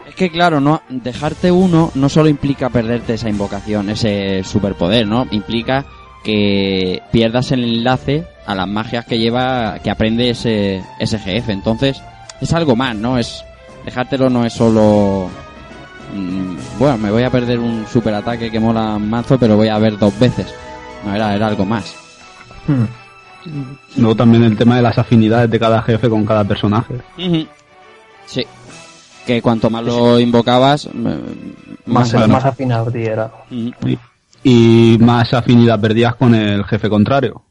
Es 0.08 0.14
que 0.16 0.28
claro, 0.30 0.60
no 0.60 0.82
dejarte 0.88 1.52
uno 1.52 1.92
no 1.94 2.08
solo 2.08 2.28
implica 2.28 2.68
perderte 2.68 3.14
esa 3.14 3.28
invocación, 3.28 3.90
ese 3.90 4.42
superpoder, 4.42 5.06
¿no? 5.06 5.26
Implica 5.30 5.84
que 6.24 7.00
pierdas 7.12 7.52
el 7.52 7.62
enlace 7.62 8.26
a 8.44 8.56
las 8.56 8.66
magias 8.66 9.04
que 9.04 9.18
lleva, 9.20 9.78
que 9.84 9.90
aprende 9.90 10.30
ese, 10.30 10.82
ese 10.98 11.18
jefe. 11.20 11.52
Entonces, 11.52 12.02
es 12.40 12.52
algo 12.52 12.74
más, 12.74 12.96
¿no? 12.96 13.18
Es 13.18 13.44
dejártelo 13.84 14.28
no 14.28 14.44
es 14.44 14.52
solo 14.52 15.28
bueno, 16.78 16.98
me 16.98 17.10
voy 17.10 17.22
a 17.22 17.30
perder 17.30 17.58
un 17.58 17.86
superataque 17.86 18.50
que 18.50 18.60
mola 18.60 18.98
mazo, 18.98 19.38
pero 19.38 19.56
voy 19.56 19.68
a 19.68 19.78
ver 19.78 19.98
dos 19.98 20.18
veces. 20.18 20.52
No, 21.04 21.14
era, 21.14 21.34
era 21.34 21.46
algo 21.46 21.64
más. 21.64 21.94
Luego 23.96 24.16
también 24.16 24.44
el 24.44 24.56
tema 24.56 24.76
de 24.76 24.82
las 24.82 24.98
afinidades 24.98 25.50
de 25.50 25.58
cada 25.58 25.82
jefe 25.82 26.08
con 26.08 26.24
cada 26.24 26.44
personaje. 26.44 26.94
Sí. 28.26 28.44
Que 29.26 29.42
cuanto 29.42 29.70
más 29.70 29.84
lo 29.84 30.20
invocabas, 30.20 30.88
mm, 30.92 31.08
Más, 31.86 32.14
más, 32.14 32.28
más 32.28 32.44
afinado 32.44 32.90
era. 32.94 33.30
Y, 33.50 33.72
y 34.42 34.98
más 35.00 35.32
afinidad 35.34 35.80
perdías 35.80 36.14
con 36.14 36.34
el 36.34 36.64
jefe 36.64 36.88
contrario. 36.88 37.42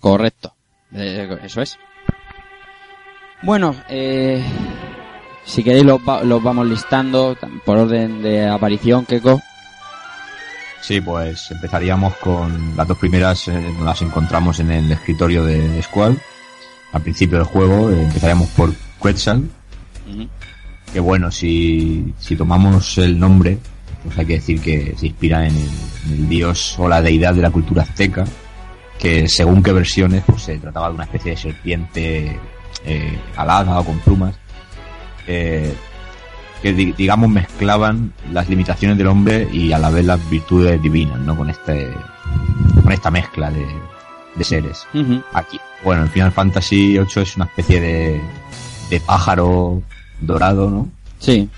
Correcto. 0.00 0.54
Eh, 0.92 1.38
eso 1.42 1.62
es. 1.62 1.78
Bueno, 3.42 3.74
eh, 3.88 4.42
si 5.46 5.62
queréis 5.64 5.84
los, 5.86 6.00
va- 6.00 6.22
los 6.22 6.42
vamos 6.42 6.66
listando 6.66 7.36
por 7.64 7.78
orden 7.78 8.22
de 8.22 8.46
aparición, 8.46 9.06
Keko. 9.06 9.40
Sí, 10.82 11.00
pues 11.00 11.50
empezaríamos 11.50 12.14
con 12.16 12.76
las 12.76 12.86
dos 12.86 12.98
primeras, 12.98 13.48
eh, 13.48 13.72
nos 13.76 13.84
las 13.84 14.02
encontramos 14.02 14.60
en 14.60 14.70
el 14.70 14.92
escritorio 14.92 15.44
de, 15.44 15.82
Squall. 15.82 16.20
Al 16.92 17.02
principio 17.02 17.38
del 17.38 17.46
juego 17.46 17.90
eh, 17.90 18.02
empezaríamos 18.04 18.48
por 18.50 18.72
Quetzal, 19.02 19.48
que 20.92 21.00
bueno, 21.00 21.30
si, 21.32 22.14
si 22.18 22.36
tomamos 22.36 22.96
el 22.98 23.18
nombre, 23.18 23.58
pues 24.04 24.16
hay 24.18 24.26
que 24.26 24.32
decir 24.34 24.60
que 24.60 24.94
se 24.96 25.08
inspira 25.08 25.46
en 25.46 25.56
el, 25.56 25.68
en 26.06 26.12
el 26.12 26.28
dios 26.28 26.76
o 26.78 26.88
la 26.88 27.02
deidad 27.02 27.34
de 27.34 27.42
la 27.42 27.50
cultura 27.50 27.82
azteca, 27.82 28.24
que 28.98 29.28
según 29.28 29.62
qué 29.64 29.72
versiones, 29.72 30.22
pues 30.24 30.42
se 30.42 30.58
trataba 30.58 30.88
de 30.88 30.94
una 30.94 31.04
especie 31.04 31.32
de 31.32 31.36
serpiente 31.36 32.38
eh, 32.84 33.18
alada 33.36 33.80
o 33.80 33.84
con 33.84 33.98
plumas, 33.98 34.36
eh, 35.26 35.74
que 36.62 36.72
di- 36.72 36.92
digamos 36.92 37.28
mezclaban 37.30 38.12
las 38.32 38.48
limitaciones 38.48 38.96
del 38.98 39.06
hombre 39.08 39.48
y 39.52 39.72
a 39.72 39.78
la 39.78 39.90
vez 39.90 40.04
las 40.04 40.30
virtudes 40.30 40.80
divinas, 40.82 41.18
¿no? 41.20 41.36
Con 41.36 41.50
este, 41.50 41.90
con 42.82 42.92
esta 42.92 43.10
mezcla 43.10 43.50
de, 43.50 43.66
de 44.34 44.44
seres. 44.44 44.86
Aquí, 45.32 45.60
bueno, 45.84 46.02
en 46.02 46.08
Final 46.10 46.32
Fantasy 46.32 46.98
VIII 46.98 47.22
es 47.22 47.36
una 47.36 47.44
especie 47.46 47.80
de, 47.80 48.20
de 48.90 49.00
pájaro 49.00 49.82
dorado, 50.20 50.70
¿no? 50.70 50.88
Sí. 51.18 51.48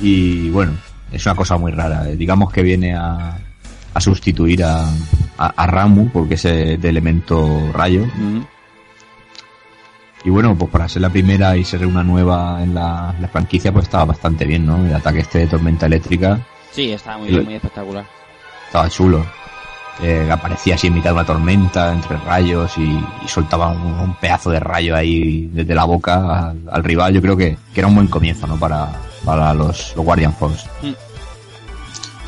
Y 0.00 0.48
bueno, 0.50 0.72
es 1.12 1.26
una 1.26 1.34
cosa 1.34 1.56
muy 1.58 1.72
rara. 1.72 2.04
Digamos 2.04 2.52
que 2.52 2.62
viene 2.62 2.94
a, 2.94 3.36
a 3.92 4.00
sustituir 4.00 4.62
a, 4.64 4.84
a, 5.38 5.46
a 5.56 5.66
Ramu, 5.66 6.08
porque 6.10 6.34
es 6.34 6.42
de 6.44 6.74
elemento 6.88 7.70
rayo. 7.72 8.06
Y 10.24 10.30
bueno, 10.30 10.54
pues 10.54 10.70
para 10.70 10.88
ser 10.88 11.02
la 11.02 11.08
primera 11.10 11.56
y 11.56 11.64
ser 11.64 11.86
una 11.86 12.02
nueva 12.02 12.62
en 12.62 12.74
la, 12.74 13.14
la 13.20 13.28
franquicia, 13.28 13.72
pues 13.72 13.84
estaba 13.84 14.04
bastante 14.06 14.44
bien, 14.44 14.66
¿no? 14.66 14.76
El 14.84 14.94
ataque 14.94 15.20
este 15.20 15.38
de 15.40 15.46
tormenta 15.46 15.86
eléctrica 15.86 16.38
Sí, 16.72 16.92
está 16.92 17.16
muy 17.18 17.28
bien, 17.28 17.44
muy 17.44 17.54
espectacular. 17.54 18.04
estaba 18.66 18.88
chulo. 18.90 19.24
Eh, 20.02 20.28
aparecía 20.30 20.76
así 20.76 20.86
en 20.86 20.94
mitad 20.94 21.10
de 21.10 21.14
una 21.14 21.24
tormenta, 21.26 21.92
entre 21.92 22.16
rayos, 22.18 22.76
y, 22.78 22.82
y 23.24 23.28
soltaba 23.28 23.68
un, 23.72 23.82
un 23.82 24.14
pedazo 24.14 24.50
de 24.50 24.60
rayo 24.60 24.94
ahí 24.96 25.50
desde 25.52 25.74
la 25.74 25.84
boca 25.84 26.48
al, 26.50 26.58
al 26.70 26.84
rival. 26.84 27.12
Yo 27.12 27.20
creo 27.20 27.36
que, 27.36 27.56
que 27.74 27.80
era 27.80 27.86
un 27.88 27.94
buen 27.96 28.06
comienzo, 28.06 28.46
¿no? 28.46 28.56
Para, 28.58 28.88
para 29.24 29.52
los, 29.52 29.92
los 29.96 30.04
Guardian 30.04 30.32
Force. 30.32 30.66
Y 30.82 30.94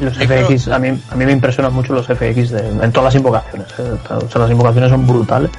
Los 0.05 0.17
FX, 0.19 0.69
a 0.69 0.79
mí, 0.79 0.89
a 1.11 1.15
mí 1.15 1.25
me 1.25 1.33
impresionan 1.33 1.73
mucho 1.73 1.93
los 1.95 2.07
FX 2.07 2.51
de- 2.51 2.69
en 2.83 2.93
todas 2.93 3.05
las 3.05 3.15
invocaciones. 3.15 3.69
¿eh? 3.79 3.93
O 4.11 4.29
sea, 4.29 4.41
las 4.43 4.51
invocaciones 4.51 4.91
son 4.91 5.07
brutales, 5.07 5.51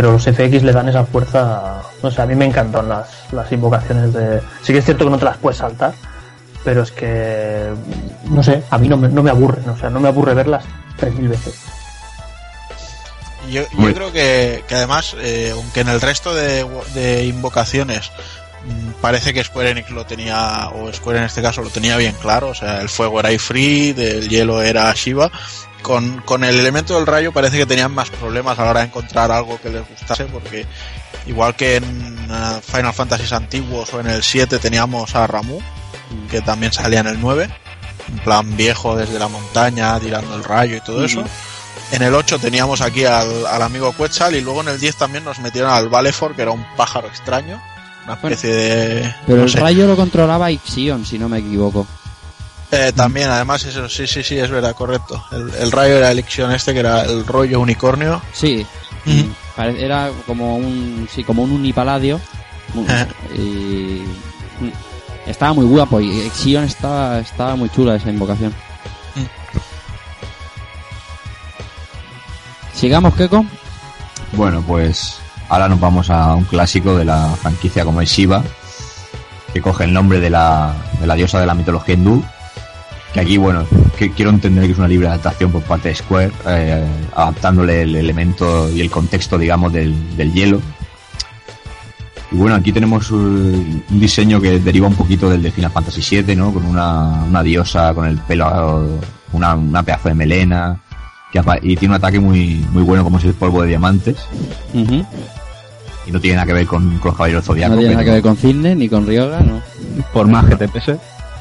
pero 0.00 0.12
los 0.12 0.24
FX 0.24 0.62
le 0.62 0.72
dan 0.72 0.88
esa 0.88 1.04
fuerza. 1.04 1.82
No 2.02 2.10
sé, 2.10 2.22
a 2.22 2.24
mí 2.24 2.34
me 2.34 2.46
encantan 2.46 2.88
las, 2.88 3.30
las 3.32 3.52
invocaciones 3.52 4.14
de. 4.14 4.40
Sí 4.62 4.72
que 4.72 4.78
es 4.78 4.84
cierto 4.86 5.04
que 5.04 5.10
no 5.10 5.18
te 5.18 5.26
las 5.26 5.36
puedes 5.36 5.58
saltar, 5.58 5.92
pero 6.64 6.84
es 6.84 6.90
que. 6.90 7.68
No 8.30 8.42
sé, 8.42 8.62
a 8.70 8.78
mí 8.78 8.88
no 8.88 8.96
me, 8.96 9.08
no 9.08 9.22
me 9.22 9.28
aburren, 9.28 9.68
o 9.68 9.76
sea, 9.76 9.90
no 9.90 10.00
me 10.00 10.08
aburre 10.08 10.32
verlas 10.32 10.64
3.000 10.98 11.28
veces. 11.28 11.54
Yo, 13.50 13.60
yo 13.78 13.92
creo 13.92 14.10
que, 14.10 14.64
que 14.66 14.74
además, 14.74 15.14
eh, 15.20 15.50
aunque 15.52 15.80
en 15.80 15.88
el 15.90 16.00
resto 16.00 16.34
de, 16.34 16.66
de 16.94 17.26
invocaciones 17.26 18.10
parece 19.00 19.32
que 19.32 19.44
Square 19.44 19.70
Enix 19.70 19.90
lo 19.90 20.04
tenía, 20.04 20.68
o 20.74 20.92
Square 20.92 21.18
en 21.18 21.24
este 21.24 21.42
caso 21.42 21.62
lo 21.62 21.70
tenía 21.70 21.96
bien 21.96 22.14
claro, 22.20 22.48
o 22.48 22.54
sea, 22.54 22.80
el 22.80 22.88
fuego 22.88 23.20
era 23.20 23.32
Ifrit, 23.32 23.98
el 23.98 24.28
hielo 24.28 24.62
era 24.62 24.92
Shiva, 24.94 25.30
con, 25.82 26.20
con 26.22 26.44
el 26.44 26.58
elemento 26.58 26.94
del 26.94 27.06
rayo 27.06 27.32
parece 27.32 27.56
que 27.56 27.66
tenían 27.66 27.92
más 27.92 28.10
problemas 28.10 28.58
a 28.58 28.64
la 28.64 28.70
hora 28.70 28.80
de 28.80 28.86
encontrar 28.86 29.30
algo 29.30 29.60
que 29.60 29.70
les 29.70 29.88
gustase, 29.88 30.26
porque 30.26 30.66
igual 31.26 31.56
que 31.56 31.76
en 31.76 31.84
eh, 32.30 32.60
Final 32.62 32.92
Fantasy 32.92 33.34
antiguos 33.34 33.92
o 33.94 34.00
en 34.00 34.08
el 34.08 34.22
7 34.22 34.58
teníamos 34.58 35.14
a 35.14 35.26
Ramu, 35.26 35.60
que 36.30 36.40
también 36.40 36.72
salía 36.72 37.00
en 37.00 37.06
el 37.06 37.20
9, 37.20 37.48
en 38.08 38.18
plan 38.18 38.56
viejo 38.56 38.96
desde 38.96 39.18
la 39.18 39.28
montaña, 39.28 39.98
tirando 40.00 40.34
el 40.34 40.44
rayo 40.44 40.76
y 40.76 40.80
todo 40.80 41.04
eso. 41.04 41.24
En 41.92 42.02
el 42.02 42.14
8 42.14 42.38
teníamos 42.38 42.82
aquí 42.82 43.04
al, 43.04 43.46
al 43.46 43.62
amigo 43.62 43.94
Quetzal 43.96 44.34
y 44.36 44.40
luego 44.40 44.60
en 44.60 44.68
el 44.68 44.78
10 44.78 44.96
también 44.96 45.24
nos 45.24 45.40
metieron 45.40 45.70
al 45.70 45.88
Valefor, 45.88 46.36
que 46.36 46.42
era 46.42 46.52
un 46.52 46.64
pájaro 46.76 47.08
extraño. 47.08 47.60
Una 48.10 48.14
especie 48.14 48.54
de... 48.54 49.14
Pero 49.26 49.38
no 49.38 49.44
el 49.44 49.50
sé. 49.50 49.60
rayo 49.60 49.86
lo 49.86 49.96
controlaba 49.96 50.50
Ixion, 50.50 51.04
si 51.06 51.18
no 51.18 51.28
me 51.28 51.38
equivoco. 51.38 51.86
Eh, 52.72 52.92
también, 52.94 53.28
además, 53.30 53.64
eso, 53.64 53.88
sí, 53.88 54.06
sí, 54.06 54.22
sí, 54.22 54.38
es 54.38 54.50
verdad, 54.50 54.74
correcto. 54.74 55.22
El, 55.32 55.52
el 55.54 55.72
rayo 55.72 55.96
era 55.96 56.10
el 56.10 56.18
Ixion 56.20 56.52
este, 56.52 56.72
que 56.72 56.80
era 56.80 57.02
el 57.02 57.26
rollo 57.26 57.60
unicornio. 57.60 58.20
Sí. 58.32 58.66
Era 59.56 60.10
como 60.26 60.56
un, 60.56 61.08
sí, 61.12 61.24
como 61.24 61.42
un 61.42 61.52
unipaladio. 61.52 62.20
Y 63.34 64.02
mm, 64.60 64.70
estaba 65.26 65.52
muy 65.52 65.66
guapo 65.66 66.00
y 66.00 66.08
Ixion 66.26 66.64
estaba, 66.64 67.18
estaba 67.18 67.56
muy 67.56 67.68
chula 67.70 67.96
esa 67.96 68.10
invocación. 68.10 68.54
Sigamos, 72.74 73.14
Keko. 73.14 73.44
Bueno, 74.32 74.62
pues 74.66 75.19
ahora 75.50 75.68
nos 75.68 75.80
vamos 75.80 76.08
a 76.08 76.34
un 76.34 76.44
clásico 76.44 76.96
de 76.96 77.04
la 77.04 77.28
franquicia 77.34 77.84
como 77.84 78.00
es 78.00 78.08
Shiva, 78.08 78.42
que 79.52 79.60
coge 79.60 79.84
el 79.84 79.92
nombre 79.92 80.20
de 80.20 80.30
la, 80.30 80.74
de 81.00 81.06
la 81.06 81.16
diosa 81.16 81.40
de 81.40 81.46
la 81.46 81.54
mitología 81.54 81.94
hindú. 81.94 82.24
Que 83.12 83.18
aquí, 83.18 83.36
bueno, 83.36 83.66
que 83.98 84.12
quiero 84.12 84.30
entender 84.30 84.66
que 84.66 84.72
es 84.72 84.78
una 84.78 84.86
libre 84.86 85.08
adaptación 85.08 85.50
por 85.50 85.62
parte 85.62 85.88
de 85.88 85.96
Square, 85.96 86.30
eh, 86.46 86.86
adaptándole 87.16 87.82
el 87.82 87.96
elemento 87.96 88.70
y 88.70 88.80
el 88.80 88.88
contexto, 88.88 89.36
digamos, 89.36 89.72
del, 89.72 90.16
del 90.16 90.32
hielo. 90.32 90.60
Y 92.30 92.36
bueno, 92.36 92.54
aquí 92.54 92.70
tenemos 92.70 93.10
un 93.10 93.82
diseño 93.88 94.40
que 94.40 94.60
deriva 94.60 94.86
un 94.86 94.94
poquito 94.94 95.28
del 95.28 95.42
de 95.42 95.50
Final 95.50 95.72
Fantasy 95.72 96.22
VII, 96.22 96.36
¿no? 96.36 96.54
Con 96.54 96.64
una, 96.64 97.24
una 97.24 97.42
diosa 97.42 97.92
con 97.92 98.06
el 98.06 98.18
pelo, 98.18 99.00
una, 99.32 99.56
una 99.56 99.82
pedazo 99.82 100.10
de 100.10 100.14
melena, 100.14 100.80
que 101.32 101.40
y 101.62 101.76
tiene 101.76 101.94
un 101.94 101.98
ataque 101.98 102.20
muy, 102.20 102.64
muy 102.72 102.82
bueno 102.82 103.04
como 103.04 103.18
es 103.18 103.24
polvo 103.34 103.62
de 103.62 103.68
diamantes. 103.68 104.16
Y 106.10 106.12
no 106.12 106.20
tiene 106.20 106.36
nada 106.36 106.46
que 106.46 106.52
ver 106.54 106.66
con, 106.66 106.98
con 106.98 107.10
los 107.10 107.16
caballeros 107.16 107.44
zodiacos. 107.44 107.76
No 107.76 107.80
tiene 107.80 107.94
nada 107.94 108.04
que 108.04 108.10
ver 108.10 108.22
con 108.22 108.36
Cisne 108.36 108.74
ni 108.74 108.88
con 108.88 109.06
Ryoga, 109.06 109.40
¿no? 109.40 109.62
Por 110.12 110.26
más 110.26 110.44
que 110.46 110.56
te 110.56 110.66
pese. 110.66 110.96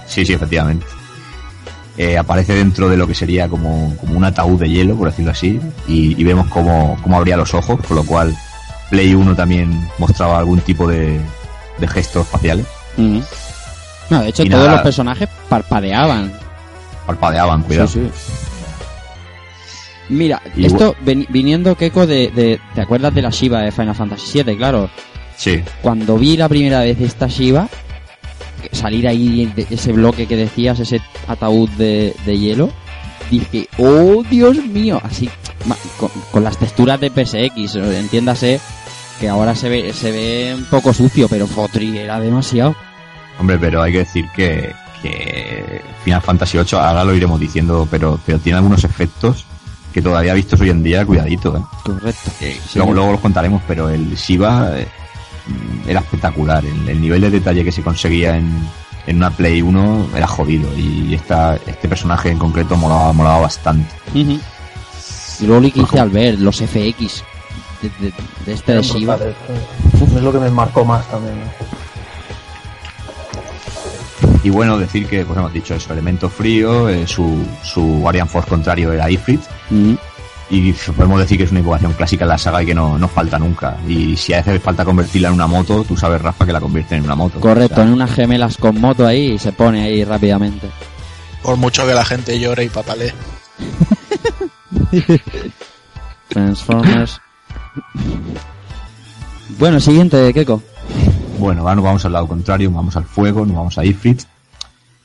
Sí, 0.06 0.24
sí, 0.26 0.34
efectivamente. 0.34 0.86
Eh, 1.98 2.18
aparece 2.18 2.54
dentro 2.54 2.88
de 2.88 2.96
lo 2.96 3.08
que 3.08 3.16
sería 3.16 3.50
como, 3.50 3.96
como 3.98 4.16
un 4.16 4.24
ataúd 4.24 4.60
de 4.60 4.70
hielo, 4.70 4.96
por 4.96 5.10
decirlo 5.10 5.32
así, 5.32 5.60
y, 5.88 6.20
y 6.20 6.24
vemos 6.24 6.48
cómo, 6.48 6.98
cómo 7.02 7.18
abría 7.18 7.36
los 7.36 7.54
ojos, 7.54 7.80
con 7.86 7.98
lo 7.98 8.04
cual 8.06 8.36
Play 8.92 9.14
1 9.16 9.36
también 9.36 9.88
mostraba 9.98 10.38
algún 10.40 10.60
tipo 10.62 10.88
de, 10.88 11.20
de 11.80 11.88
gestos 11.88 12.28
faciales. 12.28 12.66
Ujú. 12.98 13.22
No, 14.12 14.22
de 14.22 14.30
hecho, 14.30 14.44
Y 14.44 14.50
todos 14.50 14.64
nada. 14.66 14.76
los 14.76 14.84
personajes 14.84 15.28
parpadeaban. 15.50 16.32
Parpadeaban, 17.06 17.64
cuidado. 17.64 17.88
Sí, 17.88 18.10
sí. 18.14 18.32
Mira, 20.10 20.42
Y 20.56 20.66
esto 20.66 20.96
viniendo 21.30 21.76
Keko 21.76 22.08
de, 22.08 22.32
de. 22.36 22.60
¿Te 22.74 22.82
acuerdas 22.82 23.14
de 23.14 23.22
la 23.22 23.30
Shiva 23.30 23.62
de 23.62 23.72
Final 23.72 23.96
Fantasy 23.96 24.44
VII? 24.44 24.58
Claro. 24.58 24.90
Sí. 25.38 25.62
Cuando 25.82 26.18
vi 26.18 26.36
la 26.36 26.50
primera 26.50 26.82
vez 26.82 27.00
esta 27.00 27.28
Shiva, 27.28 27.70
salir 28.72 29.08
ahí 29.08 29.46
de 29.56 29.68
ese 29.70 29.92
bloque 29.94 30.26
que 30.26 30.36
decías, 30.36 30.80
ese 30.80 31.00
ataúd 31.28 31.70
de, 31.72 32.14
de 32.26 32.38
hielo, 32.38 32.72
dije, 33.32 33.68
oh 33.78 34.24
Dios 34.30 34.58
mío, 34.66 35.00
así, 35.04 35.30
con, 35.98 36.10
con 36.32 36.44
las 36.44 36.58
texturas 36.58 37.00
de 37.00 37.10
PSX, 37.10 37.76
entiéndase 37.76 38.60
que 39.20 39.30
ahora 39.30 39.56
se 39.56 39.70
ve, 39.70 39.94
se 39.94 40.12
ve 40.12 40.56
un 40.58 40.66
poco 40.66 40.94
sucio, 40.94 41.28
pero 41.30 41.46
Fotri 41.48 41.98
era 41.98 42.20
demasiado. 42.20 42.76
Hombre, 43.40 43.58
pero 43.60 43.82
hay 43.82 43.92
que 43.92 44.00
decir 44.00 44.26
que, 44.36 44.74
que 45.02 45.82
Final 46.04 46.22
Fantasy 46.22 46.58
VIII, 46.58 46.80
ahora 46.80 47.04
lo 47.04 47.14
iremos 47.14 47.40
diciendo, 47.40 47.88
pero, 47.90 48.20
pero 48.26 48.40
tiene 48.40 48.58
algunos 48.58 48.84
efectos 48.84 49.46
que 49.94 50.02
todavía 50.02 50.34
vistos 50.34 50.60
hoy 50.62 50.70
en 50.70 50.84
día, 50.84 51.06
cuidadito, 51.06 51.58
¿eh? 51.58 51.62
Correcto. 51.84 52.32
luego, 52.76 52.94
luego 52.94 53.12
los 53.14 53.22
contaremos, 53.22 53.62
pero 53.68 53.90
el 53.90 54.16
Shiva 54.16 54.72
eh, 54.78 54.88
era 55.88 56.00
espectacular. 56.02 56.64
El, 56.66 56.88
el 56.90 57.02
nivel 57.02 57.22
de 57.22 57.30
detalle 57.32 57.64
que 57.64 57.72
se 57.72 57.82
conseguía 57.82 58.38
en, 58.38 58.52
en 59.08 59.18
una 59.18 59.32
Play 59.32 59.62
1 59.62 60.10
era 60.16 60.28
jodido 60.28 60.70
y 60.78 61.14
esta, 61.16 61.56
este 61.56 61.88
personaje 61.88 62.30
en 62.30 62.38
concreto 62.38 62.76
molaba, 62.76 63.12
molaba 63.14 63.40
bastante. 63.42 63.90
Y 65.42 65.46
luego 65.46 65.62
lo 65.62 65.72
que 65.72 65.80
hice 65.82 66.00
al 66.00 66.10
ver 66.10 66.40
los 66.40 66.58
FX 66.58 67.24
de, 67.82 67.90
de- 68.00 68.14
de 68.46 68.54
este 68.54 68.74
de 68.74 68.82
Shiva. 68.84 69.18
Es 70.16 70.22
lo 70.22 70.32
que 70.32 70.40
me 70.40 70.50
marcó 70.52 70.84
más 70.86 71.08
también. 71.10 71.36
Y 74.44 74.50
bueno, 74.50 74.78
decir 74.78 75.08
que, 75.08 75.26
pues 75.26 75.38
hemos 75.38 75.54
dicho 75.54 75.76
eso, 75.76 75.92
elemento 75.94 76.30
frío, 76.30 76.90
eh, 76.90 77.06
su, 77.08 77.46
su 77.64 77.82
Guardian 77.82 78.28
Force 78.28 78.50
contrario 78.50 78.92
era 78.94 79.10
Ifrit. 79.10 79.42
Y 80.52 80.74
podemos 80.74 81.20
decir 81.20 81.38
que 81.38 81.44
es 81.44 81.52
una 81.52 81.60
invocación 81.60 81.94
clásica 81.94 82.24
en 82.26 82.30
la 82.30 82.38
saga 82.38 82.64
y 82.64 82.66
que 82.66 82.74
no, 82.74 82.98
no 82.98 83.08
falta 83.08 83.38
nunca. 83.38 83.78
Y 83.88 84.18
si 84.18 84.34
hace 84.34 84.60
falta 84.60 84.84
convertirla 84.84 85.28
en 85.28 85.36
una 85.36 85.46
moto, 85.46 85.84
tú 85.84 85.96
sabes, 85.96 86.22
Rafa, 86.22 86.46
que 86.46 86.54
la 86.54 86.60
convierte 86.60 86.96
en 86.96 87.04
una 87.04 87.16
moto. 87.16 87.40
Correcto, 87.40 87.76
O 87.76 87.78
sea, 87.78 87.86
en 87.86 87.94
unas 87.94 88.12
gemelas 88.12 88.58
con 88.58 88.82
moto 88.82 89.06
ahí 89.06 89.34
y 89.34 89.40
se 89.40 89.52
pone 89.52 89.84
ahí 89.84 90.04
rápidamente. 90.04 90.68
Por 91.44 91.56
mucho 91.58 91.86
que 91.86 91.94
la 91.94 92.04
gente 92.04 92.40
llore 92.40 92.64
y 92.66 92.70
patalee. 92.70 93.14
Transformers. 96.30 97.22
Bueno, 99.60 99.80
siguiente, 99.80 100.34
Keko. 100.34 100.64
Bueno, 101.40 101.62
ahora 101.62 101.76
nos 101.76 101.84
vamos 101.86 102.06
al 102.06 102.12
lado 102.14 102.28
contrario, 102.28 102.70
vamos 102.72 102.96
al 102.98 103.06
fuego, 103.06 103.46
nos 103.46 103.56
vamos 103.56 103.78
a 103.78 103.86
Ifrit, 103.86 104.22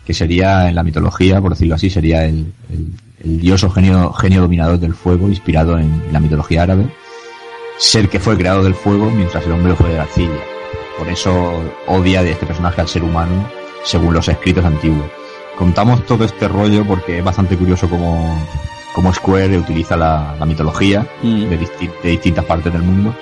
que 0.05 0.13
sería 0.13 0.69
en 0.69 0.75
la 0.75 0.83
mitología, 0.83 1.41
por 1.41 1.51
decirlo 1.53 1.75
así, 1.77 1.89
sería 1.91 2.25
el, 2.25 2.53
el- 2.71 2.93
el 3.25 3.41
dios 3.41 3.65
o 3.65 3.71
genio, 3.71 4.13
genio 4.13 4.43
dominador 4.43 4.79
del 4.79 4.95
fuego, 4.95 5.29
inspirado 5.29 5.79
en, 5.79 6.03
la 6.13 6.21
mitología 6.21 6.63
árabe. 6.65 6.87
Ser 7.79 8.09
que 8.11 8.21
fue 8.21 8.37
creado 8.37 8.63
del 8.63 8.75
fuego 8.75 9.11
mientras 9.11 9.47
el 9.47 9.53
hombre 9.53 9.75
fue 9.75 9.89
de 9.91 9.97
la 9.97 10.03
arcilla. 10.03 10.41
Por 10.99 11.09
eso 11.09 11.63
odia 11.87 12.23
de 12.23 12.33
este 12.33 12.45
personaje 12.47 12.81
al 12.83 12.89
ser 12.89 13.03
humano, 13.03 13.49
según 13.85 14.13
los 14.13 14.29
escritos 14.29 14.65
antiguos. 14.65 15.07
Contamos 15.57 16.05
todo 16.05 16.25
este 16.25 16.49
rollo 16.49 16.85
porque 16.85 17.19
es 17.19 17.25
bastante 17.25 17.57
curioso 17.57 17.89
cómo, 17.89 18.37
cómo 18.95 19.13
Square 19.15 19.57
utiliza 19.59 19.97
la, 19.97 20.37
la 20.39 20.45
mitología 20.47 21.07
Mm. 21.23 21.45
de, 21.49 21.61
disti- 21.61 21.93
de 22.03 22.09
distintas 22.11 22.45
partes 22.45 22.73
del 22.73 22.83
mundo 22.83 23.15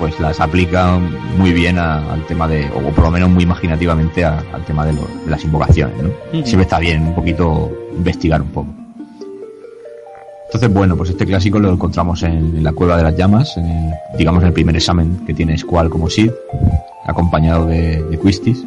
pues 0.00 0.18
las 0.18 0.40
aplica 0.40 0.98
muy 1.38 1.52
bien 1.52 1.78
a- 1.78 2.12
al 2.12 2.26
tema 2.26 2.48
de, 2.48 2.66
o 2.70 2.80
por 2.90 3.04
lo 3.04 3.10
menos 3.12 3.28
muy 3.30 3.44
imaginativamente 3.44 4.24
a- 4.24 4.42
al 4.52 4.64
tema 4.64 4.84
de, 4.84 4.94
lo- 4.94 5.06
de 5.24 5.30
las 5.30 5.44
invocaciones, 5.44 5.94
¿no? 6.02 6.10
Siempre 6.44 6.62
está 6.62 6.78
bien 6.80 7.06
un 7.08 7.14
poquito 7.14 7.70
investigar 7.96 8.40
un 8.42 8.48
poco. 8.48 8.68
Entonces, 10.46 10.72
bueno, 10.74 10.96
pues 10.96 11.10
este 11.10 11.24
clásico 11.26 11.60
lo 11.60 11.70
encontramos 11.72 12.22
en, 12.24 12.32
en 12.56 12.64
la 12.64 12.72
Cueva 12.72 12.96
de 12.96 13.04
las 13.04 13.16
Llamas, 13.16 13.56
en 13.56 13.66
el- 13.66 13.92
digamos 14.18 14.42
en 14.42 14.48
el 14.48 14.52
primer 14.52 14.74
examen 14.74 15.20
que 15.26 15.32
tiene 15.34 15.56
Squall 15.56 15.88
como 15.90 16.10
Sid, 16.10 16.30
acompañado 17.06 17.66
de, 17.66 18.02
de 18.02 18.18
Quistis. 18.18 18.64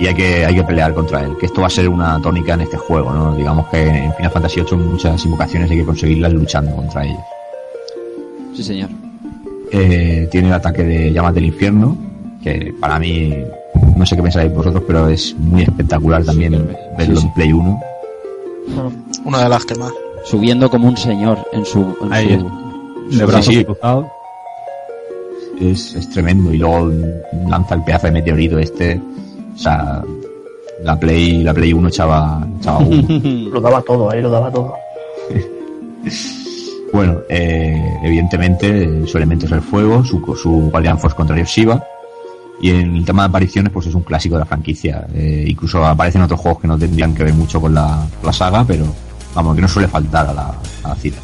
Y 0.00 0.06
hay 0.06 0.14
que, 0.14 0.46
hay 0.46 0.54
que 0.54 0.62
pelear 0.64 0.94
contra 0.94 1.22
él, 1.24 1.36
que 1.38 1.46
esto 1.46 1.60
va 1.60 1.66
a 1.66 1.70
ser 1.70 1.88
una 1.88 2.20
tónica 2.22 2.54
en 2.54 2.62
este 2.62 2.76
juego, 2.76 3.12
¿no? 3.12 3.34
Digamos 3.36 3.66
que 3.68 3.82
en 3.86 4.14
Final 4.14 4.30
Fantasy 4.30 4.60
VIII 4.62 4.78
muchas 4.78 5.24
invocaciones 5.24 5.70
hay 5.70 5.78
que 5.78 5.84
conseguirlas 5.84 6.32
luchando 6.32 6.74
contra 6.74 7.04
ellos. 7.04 7.18
Sí, 8.54 8.62
señor. 8.64 8.90
Eh, 9.70 10.28
tiene 10.30 10.48
el 10.48 10.54
ataque 10.54 10.82
de 10.82 11.12
llamas 11.12 11.34
del 11.34 11.44
infierno, 11.46 11.96
que 12.42 12.72
para 12.80 12.98
mí, 12.98 13.34
no 13.96 14.06
sé 14.06 14.16
qué 14.16 14.22
pensáis 14.22 14.52
vosotros, 14.52 14.82
pero 14.86 15.08
es 15.08 15.34
muy 15.38 15.62
espectacular 15.62 16.24
también 16.24 16.52
verlo 16.96 17.20
en 17.20 17.32
Play 17.34 17.52
1. 17.52 17.80
Una 19.24 19.42
de 19.44 19.48
las 19.48 19.64
que 19.64 19.74
más. 19.74 19.92
Subiendo 20.24 20.68
como 20.70 20.88
un 20.88 20.96
señor 20.96 21.38
en 21.52 21.64
su. 21.64 21.80
En 22.02 22.12
Ahí 22.12 22.28
su 22.38 22.46
es. 23.10 23.18
su- 23.18 23.26
brazos 23.26 23.54
sí. 23.54 23.64
cruzados. 23.64 24.06
Es, 25.60 25.94
es 25.94 26.08
tremendo. 26.10 26.52
Y 26.52 26.58
luego 26.58 26.90
lanza 27.48 27.74
el 27.74 27.82
pedazo 27.84 28.06
de 28.08 28.12
meteorito 28.12 28.58
este. 28.58 29.00
O 29.54 29.58
sea, 29.58 30.02
la 30.82 30.98
Play, 30.98 31.42
la 31.42 31.52
Play 31.54 31.72
1 31.72 31.88
echaba, 31.88 32.46
echaba 32.60 32.78
humo. 32.78 33.06
Lo 33.52 33.60
daba 33.60 33.82
todo, 33.82 34.10
ahí 34.10 34.20
lo 34.22 34.30
daba 34.30 34.50
todo. 34.50 34.74
Bueno, 36.92 37.20
eh, 37.28 37.98
evidentemente 38.02 39.06
su 39.06 39.16
elemento 39.16 39.46
es 39.46 39.52
el 39.52 39.62
fuego, 39.62 40.04
su, 40.04 40.20
su 40.40 40.70
Guardian 40.70 40.98
Force 40.98 41.16
contrario 41.16 41.44
es 41.44 41.50
Shiva. 41.50 41.82
Y 42.60 42.70
en 42.70 42.96
el 42.96 43.04
tema 43.04 43.22
de 43.22 43.28
apariciones, 43.28 43.72
pues 43.72 43.86
es 43.86 43.94
un 43.94 44.02
clásico 44.02 44.34
de 44.34 44.40
la 44.40 44.46
franquicia. 44.46 45.06
Eh, 45.14 45.44
incluso 45.46 45.84
aparecen 45.84 46.22
otros 46.22 46.40
juegos 46.40 46.60
que 46.60 46.66
no 46.66 46.76
tendrían 46.76 47.14
que 47.14 47.22
ver 47.22 47.34
mucho 47.34 47.60
con 47.60 47.72
la, 47.72 48.04
saga, 48.32 48.64
pero 48.64 48.84
vamos, 49.34 49.54
que 49.54 49.62
no 49.62 49.68
suele 49.68 49.86
faltar 49.86 50.26
a 50.26 50.32
la, 50.32 50.54
a 50.82 50.88
la 50.88 50.94
cita. 50.96 51.18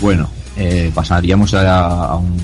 Bueno, 0.00 0.28
eh, 0.56 0.90
pasaríamos 0.94 1.52
a, 1.52 2.06
a 2.06 2.16
un, 2.16 2.36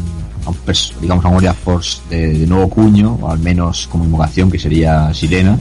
a 0.45 0.51
un 0.51 0.57
digamos 1.01 1.25
a 1.25 1.29
un 1.29 1.35
Guardian 1.35 1.55
Force 1.55 2.03
de, 2.11 2.41
de 2.41 2.47
nuevo 2.47 2.69
cuño, 2.69 3.19
o 3.23 3.31
al 3.31 3.39
menos 3.39 3.87
como 3.87 4.05
invocación, 4.05 4.51
que 4.51 4.59
sería 4.59 5.15
Sirena 5.15 5.59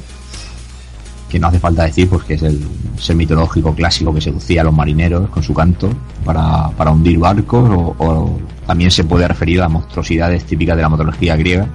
que 1.34 1.40
no 1.40 1.48
hace 1.48 1.60
falta 1.60 1.84
decir 1.84 2.08
pues 2.08 2.24
que 2.26 2.36
es 2.36 2.44
el 2.44 2.62
ser 3.00 3.16
mitológico 3.16 3.74
clásico 3.74 4.14
que 4.14 4.22
seducía 4.22 4.62
a 4.62 4.66
los 4.66 4.74
marineros 4.74 5.28
con 5.32 5.42
su 5.42 5.52
canto 5.52 5.90
para, 6.24 6.70
para 6.78 6.92
hundir 6.92 7.18
barcos 7.18 7.68
o, 7.72 7.96
o 7.98 8.40
también 8.68 8.92
se 8.92 9.04
puede 9.04 9.28
referir 9.28 9.60
a 9.64 9.68
monstruosidades 9.68 10.44
típicas 10.46 10.76
de 10.78 10.84
la 10.84 10.90
mitología 10.90 11.36
griega 11.36 11.66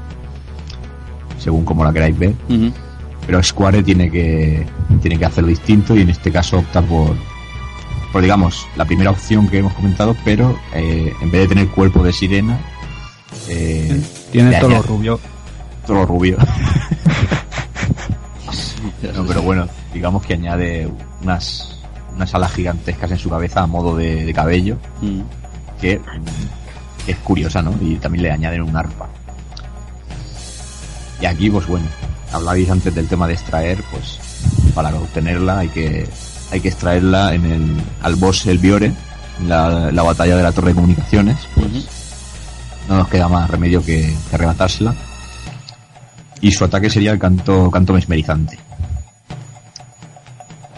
según 1.40 1.64
como 1.64 1.82
la 1.82 1.92
queráis 1.92 2.16
ver 2.16 2.34
Ujú. 2.48 2.70
pero 3.26 3.42
Square 3.42 3.82
tiene 3.82 4.08
que 4.12 4.64
tiene 5.02 5.18
que 5.18 5.24
hacerlo 5.24 5.48
distinto 5.50 5.96
y 5.96 6.02
en 6.02 6.10
este 6.10 6.30
caso 6.30 6.58
opta 6.58 6.80
por 6.80 7.16
por 8.12 8.22
digamos 8.22 8.64
la 8.76 8.84
primera 8.84 9.10
opción 9.10 9.48
que 9.48 9.58
hemos 9.58 9.72
comentado 9.74 10.14
pero 10.24 10.56
eh, 10.72 11.12
en 11.20 11.30
vez 11.32 11.40
de 11.42 11.48
tener 11.48 11.66
cuerpo 11.68 12.04
de 12.04 12.12
sirena 12.12 12.56
eh, 13.48 14.00
Tiene 14.30 14.56
todo 14.60 14.70
lo 14.70 14.82
rubio. 14.82 15.18
todo 15.84 15.96
lo 15.96 16.06
rubio 16.06 16.36
No, 19.14 19.24
pero 19.26 19.42
bueno, 19.42 19.66
digamos 19.92 20.24
que 20.26 20.34
añade 20.34 20.88
unas, 21.22 21.78
unas 22.14 22.34
alas 22.34 22.52
gigantescas 22.52 23.10
en 23.12 23.18
su 23.18 23.30
cabeza 23.30 23.62
a 23.62 23.66
modo 23.66 23.96
de, 23.96 24.24
de 24.24 24.32
cabello, 24.34 24.76
Mm. 25.00 25.20
que, 25.80 25.98
mm, 25.98 27.04
que 27.06 27.12
es 27.12 27.18
curiosa, 27.18 27.62
¿no? 27.62 27.74
Y 27.80 27.96
también 27.96 28.22
le 28.24 28.30
añaden 28.32 28.62
un 28.62 28.76
arpa. 28.76 29.08
Y 31.20 31.26
aquí, 31.26 31.50
pues 31.50 31.66
bueno, 31.66 31.86
hablabais 32.32 32.70
antes 32.70 32.94
del 32.94 33.08
tema 33.08 33.26
de 33.26 33.34
extraer, 33.34 33.82
pues 33.90 34.18
para 34.74 34.94
obtenerla 34.94 35.58
hay 35.60 35.68
que, 35.68 36.08
hay 36.52 36.60
que 36.60 36.68
extraerla 36.68 37.34
en 37.34 37.44
el, 37.46 37.76
al 38.02 38.14
boss 38.16 38.46
El 38.46 38.58
Biore, 38.58 38.92
en 39.40 39.48
la, 39.48 39.90
la 39.92 40.02
batalla 40.02 40.36
de 40.36 40.42
la 40.42 40.52
torre 40.52 40.68
de 40.68 40.74
comunicaciones, 40.74 41.36
pues 41.54 41.86
no 42.88 42.96
nos 42.98 43.08
queda 43.08 43.28
más 43.28 43.50
remedio 43.50 43.84
que, 43.84 44.14
que 44.28 44.34
arrebatársela. 44.36 44.94
Y 46.40 46.52
su 46.52 46.64
ataque 46.64 46.88
sería 46.88 47.10
el 47.10 47.18
canto, 47.18 47.68
canto 47.70 47.92
mesmerizante. 47.92 48.58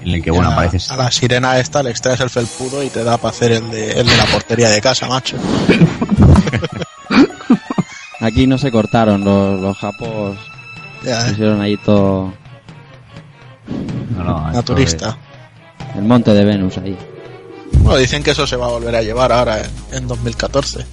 En 0.02 0.08
el 0.14 0.22
que, 0.22 0.30
bueno, 0.30 0.48
a, 0.48 0.52
aparece 0.54 0.78
a 0.92 0.96
la 0.96 1.10
sirena 1.10 1.58
esta 1.58 1.82
le 1.82 1.90
extraes 1.90 2.20
el 2.20 2.30
felpudo 2.30 2.82
y 2.82 2.88
te 2.88 3.04
da 3.04 3.16
para 3.18 3.30
hacer 3.34 3.52
el 3.52 3.70
de, 3.70 3.92
el 3.92 4.06
de 4.06 4.16
la 4.16 4.24
portería 4.26 4.68
de 4.70 4.80
casa, 4.80 5.06
macho. 5.06 5.36
Aquí 8.20 8.46
no 8.46 8.58
se 8.58 8.70
cortaron 8.70 9.24
los, 9.24 9.60
los 9.60 9.76
japos. 9.78 10.36
Ya, 11.04 11.26
eh. 11.28 11.32
Hicieron 11.32 11.60
ahí 11.60 11.76
todo. 11.78 12.32
No, 14.16 14.24
no, 14.24 14.38
esto 14.48 14.52
Naturista. 14.56 15.16
El 15.96 16.02
monte 16.02 16.32
de 16.34 16.44
Venus 16.44 16.76
ahí. 16.78 16.96
Bueno, 17.72 17.96
dicen 17.98 18.22
que 18.22 18.32
eso 18.32 18.46
se 18.46 18.56
va 18.56 18.66
a 18.66 18.70
volver 18.70 18.94
a 18.94 19.02
llevar 19.02 19.32
ahora 19.32 19.60
en, 19.60 19.70
en 19.92 20.06
2014. 20.08 20.84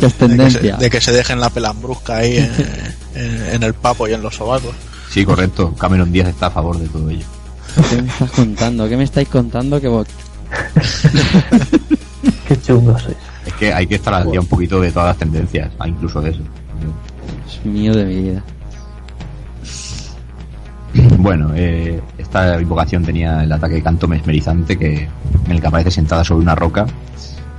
Que 0.00 0.06
es 0.06 0.12
De 0.18 0.26
que, 0.26 0.26
se, 0.26 0.28
tendencia. 0.28 0.76
de 0.76 0.90
que 0.90 1.00
se 1.00 1.12
dejen 1.12 1.40
la 1.40 1.50
pelambrusca 1.50 2.16
ahí 2.18 2.38
en, 2.38 2.52
en- 3.14 3.46
en 3.54 3.62
el 3.62 3.74
papo 3.74 4.08
y 4.08 4.14
en 4.14 4.22
los 4.22 4.34
sobacos. 4.36 4.74
Sí, 5.10 5.24
correcto. 5.24 5.74
Cameron 5.74 6.10
Díaz 6.10 6.28
está 6.28 6.46
a 6.46 6.50
favor 6.50 6.78
de 6.78 6.88
todo 6.88 7.10
ello. 7.10 7.26
¿Qué 7.90 8.02
me 8.02 8.08
estás 8.08 8.30
contando? 8.30 8.88
¿Qué 8.88 8.96
me 8.96 9.04
estáis 9.04 9.28
contando? 9.28 9.80
Que 9.80 9.88
vos... 9.88 10.06
Qué 12.48 12.60
chungo 12.60 12.98
sois. 12.98 13.16
Es 13.46 13.52
que 13.54 13.72
hay 13.72 13.86
que 13.86 13.96
estar 13.96 14.14
al 14.14 14.30
día 14.30 14.40
un 14.40 14.46
poquito 14.46 14.80
de 14.80 14.90
todas 14.92 15.08
las 15.08 15.18
tendencias, 15.18 15.70
ah, 15.78 15.88
incluso 15.88 16.20
de 16.20 16.30
eso. 16.30 16.40
Es 17.46 17.64
mío 17.66 17.94
de 17.94 18.04
mi 18.04 18.22
vida. 18.22 18.42
Bueno, 21.18 21.50
eh, 21.54 22.00
esta 22.18 22.60
invocación 22.60 23.02
tenía 23.04 23.42
el 23.42 23.50
ataque 23.52 23.74
de 23.74 23.82
canto 23.82 24.06
mesmerizante 24.06 24.78
que, 24.78 25.08
en 25.46 25.50
el 25.50 25.60
que 25.60 25.66
aparece 25.66 25.90
sentada 25.90 26.22
sobre 26.24 26.42
una 26.42 26.54
roca, 26.54 26.86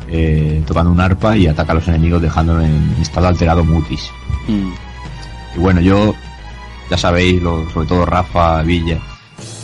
eh, 0.07 0.63
tocando 0.65 0.91
un 0.91 1.01
arpa 1.01 1.35
y 1.35 1.47
ataca 1.47 1.73
a 1.73 1.75
los 1.75 1.87
enemigos 1.87 2.21
dejándolo 2.21 2.61
en 2.61 2.95
estado 3.01 3.27
alterado 3.27 3.63
mutis. 3.65 4.09
Mm. 4.47 4.71
Y 5.57 5.59
bueno, 5.59 5.81
yo, 5.81 6.15
ya 6.89 6.97
sabéis, 6.97 7.41
lo- 7.41 7.69
sobre 7.71 7.87
todo 7.87 8.05
Rafa, 8.05 8.61
Villa, 8.61 8.99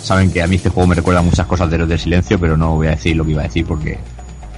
saben 0.03 0.31
que 0.31 0.41
a 0.41 0.47
mí 0.47 0.55
este 0.55 0.69
juego 0.69 0.87
me 0.87 0.95
recuerda 0.95 1.21
muchas 1.21 1.45
cosas 1.47 1.69
de 1.69 1.75
Héroes 1.75 1.89
del 1.89 1.99
Silencio, 1.99 2.39
pero 2.39 2.57
no 2.57 2.75
voy 2.75 2.87
a 2.87 2.91
decir 2.91 3.15
lo 3.15 3.23
que 3.25 3.31
iba 3.31 3.41
a 3.41 3.45
decir 3.45 3.65
porque 3.65 3.97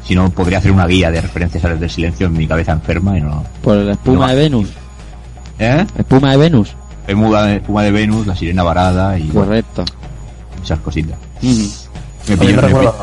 si 0.06 0.16
no 0.16 0.30
podría 0.30 0.58
hacer 0.60 0.72
una 0.72 0.86
guía 0.88 1.12
de 1.12 1.22
referencias 1.22 1.64
a 1.64 1.68
Héroes 1.68 1.82
del 1.82 1.90
Silencio 1.90 2.28
en 2.28 2.34
mi 2.34 2.48
cabeza 2.48 2.72
enferma 2.72 3.18
y 3.18 3.22
no... 3.22 3.44
Por 3.62 3.76
la 3.78 3.92
espuma 3.94 4.28
No. 4.28 4.28
de 4.28 4.36
Venus. 4.36 4.70
¿Eh? 5.60 5.86
Espuma 5.98 6.32
de 6.32 6.38
Venus. 6.38 6.76
Espuma 7.08 7.44
de, 7.44 7.56
espuma 7.58 7.84
de 7.84 7.92
Venus, 7.92 8.28
la 8.28 8.36
sirena 8.36 8.64
varada 8.64 9.18
y 9.18 9.28
Correcto. 9.30 9.84
esas 10.64 10.80
cositas. 10.80 11.18
Ujú. 11.42 11.70
Me 12.28 12.34
A 12.34 12.38
mí 12.38 12.46
pillo, 12.46 12.46
me 12.48 12.54
me 12.56 12.62
recuerda 12.62 12.94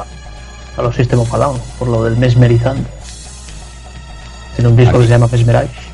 a 0.77 0.83
los 0.83 0.99
a 0.99 1.37
Down, 1.39 1.59
por 1.79 1.89
lo 1.89 2.05
del 2.05 2.17
mesmerizante. 2.17 2.89
Tiene 4.57 4.71
un 4.71 4.77
disco 4.77 4.99
que 4.99 5.05
se 5.05 5.11
llama 5.11 5.29
Mesmerize. 5.31 5.90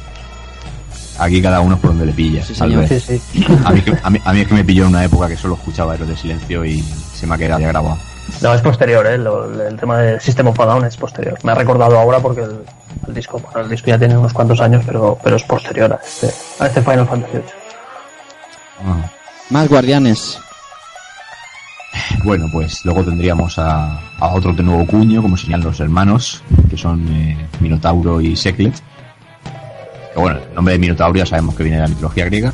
Aquí 1.19 1.41
cada 1.41 1.61
uno 1.61 1.75
es 1.77 1.81
por 1.81 1.91
donde 1.91 2.07
le 2.07 2.13
pilla. 2.13 2.43
Sí, 2.45 2.53
tal 2.55 2.69
señor. 2.71 2.89
vez. 2.89 3.03
Sí, 3.05 3.19
sí. 3.33 3.47
A 3.65 3.71
mí, 3.71 3.81
que- 3.81 3.97
a, 4.03 4.11
mí, 4.11 4.21
a 4.25 4.33
mí 4.33 4.41
es 4.41 4.49
que 4.49 4.55
me 4.55 4.65
pilló 4.65 4.83
en 4.85 4.89
una 4.91 5.05
época 5.05 5.29
que 5.29 5.37
solo 5.37 5.55
escuchaba 5.55 5.95
Héroes 5.95 6.09
del 6.11 6.19
Silencio 6.19 6.65
y 6.65 6.83
se 7.15 7.27
me 7.27 7.35
ha 7.35 7.39
quedado 7.39 7.61
ya 7.61 7.69
grabado. 7.69 7.97
No, 8.43 8.53
es 8.53 8.61
posterior, 8.61 9.07
¿eh? 9.07 9.17
Lo- 9.19 9.67
el 9.69 9.77
tema 9.77 9.99
del 9.99 10.21
System 10.21 10.49
of 10.49 10.61
a 10.61 10.67
Down 10.67 10.85
es 10.85 10.97
posterior. 10.97 11.39
Me 11.43 11.53
ha 11.53 11.55
recordado 11.55 11.99
ahora 11.99 12.19
porque 12.21 12.43
el, 12.43 12.59
el 13.09 13.15
disco, 13.15 13.39
bueno, 13.39 13.61
el 13.61 13.69
disco 13.71 13.87
ya 13.89 13.99
tiene 13.99 14.17
unos 14.17 14.33
cuantos 14.33 14.61
años, 14.61 14.83
pero, 14.85 15.17
pero 15.23 15.37
es 15.37 15.43
posterior 15.45 15.93
a 15.93 16.01
este, 16.05 16.31
a 16.63 16.67
este 16.67 16.83
Final 16.83 17.07
Fantasy 17.07 17.33
VIII. 17.35 17.45
Ah. 18.85 19.11
Más 19.51 19.69
guardianes. 19.69 20.39
Bueno, 22.25 22.47
pues 22.53 22.85
luego 22.85 23.05
tendríamos 23.05 23.59
a, 23.59 23.99
a 24.19 24.29
otro 24.35 24.53
de 24.53 24.63
nuevo 24.63 24.87
cuño, 24.87 25.23
como 25.23 25.37
señalan 25.37 25.67
los 25.67 25.81
hermanos, 25.81 26.43
que 26.69 26.77
son 26.77 27.07
eh, 27.09 27.47
Minotauro 27.61 28.21
y 28.21 28.37
Seklet. 28.37 28.75
Bueno, 30.17 30.41
el 30.49 30.55
nombre 30.55 30.73
de 30.75 30.79
Minotauro 30.79 31.19
ya 31.19 31.27
sabemos 31.27 31.55
que 31.55 31.63
viene 31.63 31.77
de 31.79 31.83
la 31.83 31.89
mitología 31.89 32.25
griega. 32.25 32.53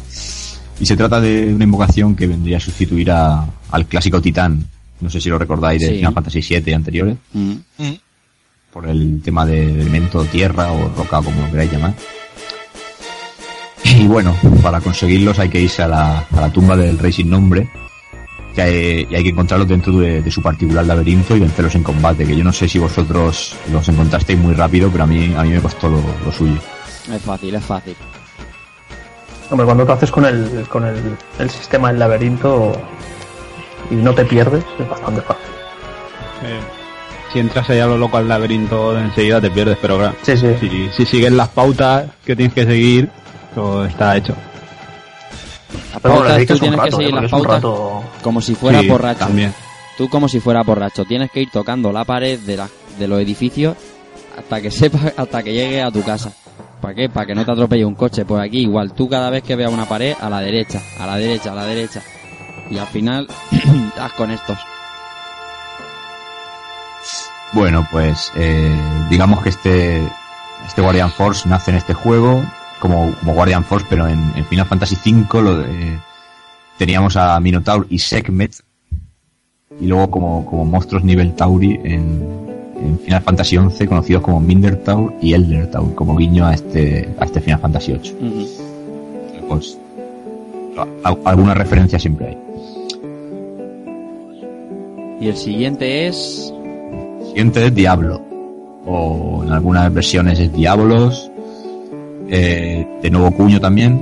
Y 0.80 0.86
se 0.86 0.96
trata 0.96 1.20
de 1.20 1.54
una 1.54 1.64
invocación 1.64 2.14
que 2.16 2.26
vendría 2.26 2.56
a 2.56 2.60
sustituir 2.60 3.10
a- 3.10 3.46
al 3.70 3.86
clásico 3.86 4.20
Titán. 4.20 4.64
No 5.00 5.08
sé 5.10 5.20
si 5.20 5.28
lo 5.28 5.38
recordáis 5.38 5.80
de 5.80 5.88
Sí. 5.88 5.94
Final 5.96 6.14
Fantasy 6.14 6.40
VII 6.40 6.62
y 6.70 6.74
anteriores, 6.74 7.16
Mm. 7.32 7.52
Mm. 7.78 7.92
por 8.72 8.88
el 8.88 9.20
tema 9.22 9.44
del 9.46 9.80
elemento 9.80 10.24
tierra 10.24 10.72
o 10.72 10.88
roca, 10.96 11.20
como 11.22 11.40
lo 11.42 11.50
queráis 11.50 11.70
llamar. 11.72 11.94
Y 13.84 14.06
bueno, 14.06 14.34
para 14.62 14.80
conseguirlos 14.80 15.38
hay 15.38 15.48
que 15.48 15.60
irse 15.60 15.82
a 15.82 15.88
la, 15.88 16.18
a 16.20 16.40
la 16.40 16.50
tumba 16.50 16.76
del 16.76 16.98
rey 16.98 17.12
sin 17.12 17.28
nombre, 17.30 17.68
que 18.54 18.62
hay, 18.62 19.06
y 19.10 19.14
hay 19.14 19.22
que 19.22 19.28
encontrarlos 19.30 19.68
dentro 19.68 19.98
de, 19.98 20.22
de 20.22 20.30
su 20.30 20.40
particular 20.40 20.86
laberinto 20.86 21.36
y 21.36 21.40
vencerlos 21.40 21.74
en 21.74 21.82
combate, 21.82 22.24
que 22.26 22.36
yo 22.36 22.44
no 22.44 22.52
sé 22.52 22.68
si 22.68 22.78
vosotros 22.78 23.54
los 23.70 23.88
encontrasteis 23.88 24.38
muy 24.38 24.54
rápido, 24.54 24.88
pero 24.90 25.04
a 25.04 25.06
mí, 25.06 25.32
a 25.36 25.42
mí 25.42 25.50
me 25.50 25.60
costó 25.60 25.88
lo, 25.90 26.00
lo 26.24 26.32
suyo. 26.32 26.58
Es 27.10 27.22
fácil, 27.22 27.54
es 27.54 27.64
fácil. 27.64 27.96
Hombre, 29.50 29.64
cuando 29.66 29.84
tú 29.84 29.92
haces 29.92 30.10
con 30.10 30.24
el, 30.24 30.66
con 30.68 30.84
el, 30.86 31.16
el 31.38 31.50
sistema 31.50 31.88
del 31.88 31.98
laberinto 31.98 32.72
y 33.90 33.94
no 33.96 34.14
te 34.14 34.24
pierdes, 34.24 34.64
es 34.78 34.88
bastante 34.88 35.20
fácil. 35.20 35.44
Eh, 36.44 36.60
si 37.32 37.38
entras 37.40 37.68
allá 37.68 37.86
lo 37.86 37.98
loco 37.98 38.16
al 38.16 38.28
laberinto, 38.28 38.98
enseguida 38.98 39.40
te 39.40 39.50
pierdes, 39.50 39.76
pero 39.80 39.98
claro, 39.98 40.14
Sí, 40.22 40.36
sí. 40.36 40.54
si, 40.60 40.90
si 40.90 41.04
sigues 41.06 41.32
las 41.32 41.48
pautas 41.48 42.06
que 42.24 42.34
tienes 42.36 42.54
que 42.54 42.64
seguir, 42.64 43.10
todo 43.54 43.84
está 43.84 44.16
hecho. 44.16 44.34
Las 45.92 46.02
bueno, 46.02 46.16
pautas, 46.18 46.34
dedicas 46.36 46.56
tú 46.56 46.60
tienes 46.60 46.78
rato, 46.78 46.96
que 46.98 47.04
seguir 47.04 47.14
las 47.22 47.30
pautas 47.30 47.52
rato... 47.56 48.02
como 48.22 48.40
si 48.40 48.54
fuera 48.54 48.80
Sí, 48.80 48.88
borracho. 48.88 49.18
También. 49.20 49.54
Tú 49.98 50.08
como 50.08 50.28
si 50.28 50.40
fuera 50.40 50.62
borracho. 50.62 51.04
Tienes 51.04 51.30
que 51.30 51.40
ir 51.42 51.50
tocando 51.50 51.92
la 51.92 52.04
pared 52.04 52.38
de, 52.40 52.56
la- 52.56 52.68
de 52.98 53.06
los 53.08 53.20
edificios 53.20 53.76
hasta 54.38 54.60
que 54.62 54.70
sepa, 54.70 54.98
hasta 55.16 55.42
que 55.42 55.52
llegue 55.52 55.82
a 55.82 55.90
tu 55.90 56.02
casa. 56.02 56.32
¿Para 56.82 56.94
qué? 56.94 57.08
Para 57.08 57.26
que 57.26 57.34
no 57.36 57.44
te 57.44 57.52
atropelle 57.52 57.84
un 57.84 57.94
coche. 57.94 58.24
Pues 58.24 58.42
aquí 58.42 58.62
igual, 58.62 58.92
tú 58.92 59.08
cada 59.08 59.30
vez 59.30 59.44
que 59.44 59.54
veas 59.54 59.72
una 59.72 59.86
pared, 59.86 60.16
a 60.20 60.28
la 60.28 60.40
derecha, 60.40 60.82
a 60.98 61.06
la 61.06 61.16
derecha, 61.16 61.52
a 61.52 61.54
la 61.54 61.64
derecha. 61.64 62.02
Y 62.68 62.76
al 62.76 62.88
final, 62.88 63.28
haz 63.98 64.12
con 64.14 64.32
estos. 64.32 64.58
Bueno, 67.52 67.86
pues 67.90 68.32
eh, 68.34 68.76
digamos 69.08 69.42
que 69.42 69.50
este, 69.50 70.02
este 70.66 70.82
Guardian 70.82 71.12
Force 71.12 71.48
nace 71.48 71.70
en 71.70 71.76
este 71.76 71.94
juego 71.94 72.42
como, 72.80 73.14
Guardian 73.22 73.64
Force, 73.64 73.86
pero 73.88 74.08
en, 74.08 74.32
en 74.34 74.44
Final 74.46 74.66
Fantasy 74.66 74.96
V 74.96 75.40
lo, 75.40 75.62
eh, 75.62 76.00
teníamos 76.78 77.16
a 77.16 77.38
Minotaur 77.38 77.86
y 77.90 78.00
Sekhmet 78.00 78.56
y 79.78 79.86
luego 79.86 80.10
como, 80.10 80.44
como 80.44 80.64
monstruos 80.64 81.04
nivel 81.04 81.34
Tauri 81.34 81.78
en, 81.84 82.51
en 82.84 82.98
Final 82.98 83.22
Fantasy 83.22 83.56
XI 83.56 83.86
conocidos 83.86 84.22
como 84.22 84.40
Mindertaur 84.40 85.14
y 85.20 85.32
Eldertaur 85.34 85.94
como 85.94 86.16
guiño 86.16 86.46
a 86.46 86.54
este, 86.54 87.08
a 87.18 87.24
este 87.24 87.40
Final 87.40 87.60
Fantasy 87.60 87.92
VIII. 87.92 88.48
Pues 89.48 89.78
a- 91.04 91.16
alguna 91.24 91.54
referencia 91.54 91.98
siempre 91.98 92.28
hay. 92.28 92.38
Y 95.20 95.28
el 95.28 95.36
siguiente 95.36 96.08
es... 96.08 96.52
Siguiente 97.28 97.66
es 97.66 97.74
Diablo. 97.74 98.20
O 98.84 99.42
en 99.44 99.52
algunas 99.52 99.92
versiones 99.94 100.38
es 100.40 100.52
Diabolos. 100.52 101.30
Eh, 102.28 102.86
de 103.02 103.10
nuevo 103.10 103.30
cuño 103.30 103.60
también. 103.60 104.00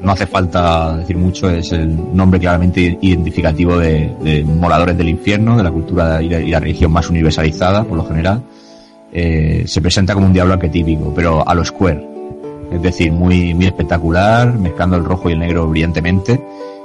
No 0.00 0.12
hace 0.12 0.26
falta 0.26 0.96
decir 0.96 1.16
mucho, 1.16 1.50
es 1.50 1.72
el 1.72 2.16
nombre 2.16 2.40
claramente 2.40 2.98
identificativo 3.00 3.76
de, 3.76 4.14
de 4.22 4.44
moradores 4.44 4.96
del 4.96 5.08
infierno, 5.08 5.56
de 5.56 5.62
la 5.62 5.70
cultura 5.70 6.22
y 6.22 6.28
la, 6.28 6.40
y 6.40 6.50
la 6.50 6.60
religión 6.60 6.90
más 6.90 7.10
universalizada, 7.10 7.84
por 7.84 7.96
lo 7.98 8.04
general. 8.04 8.42
Eh, 9.12 9.64
se 9.66 9.80
presenta 9.80 10.14
como 10.14 10.26
un 10.26 10.32
diablo 10.32 10.54
arquetípico, 10.54 11.12
pero 11.14 11.46
a 11.46 11.54
lo 11.54 11.64
Square. 11.64 12.08
Es 12.72 12.80
decir, 12.80 13.10
muy, 13.12 13.52
muy 13.52 13.66
espectacular, 13.66 14.54
mezclando 14.54 14.96
el 14.96 15.04
rojo 15.04 15.28
y 15.28 15.32
el 15.32 15.40
negro 15.40 15.66
brillantemente, 15.66 16.40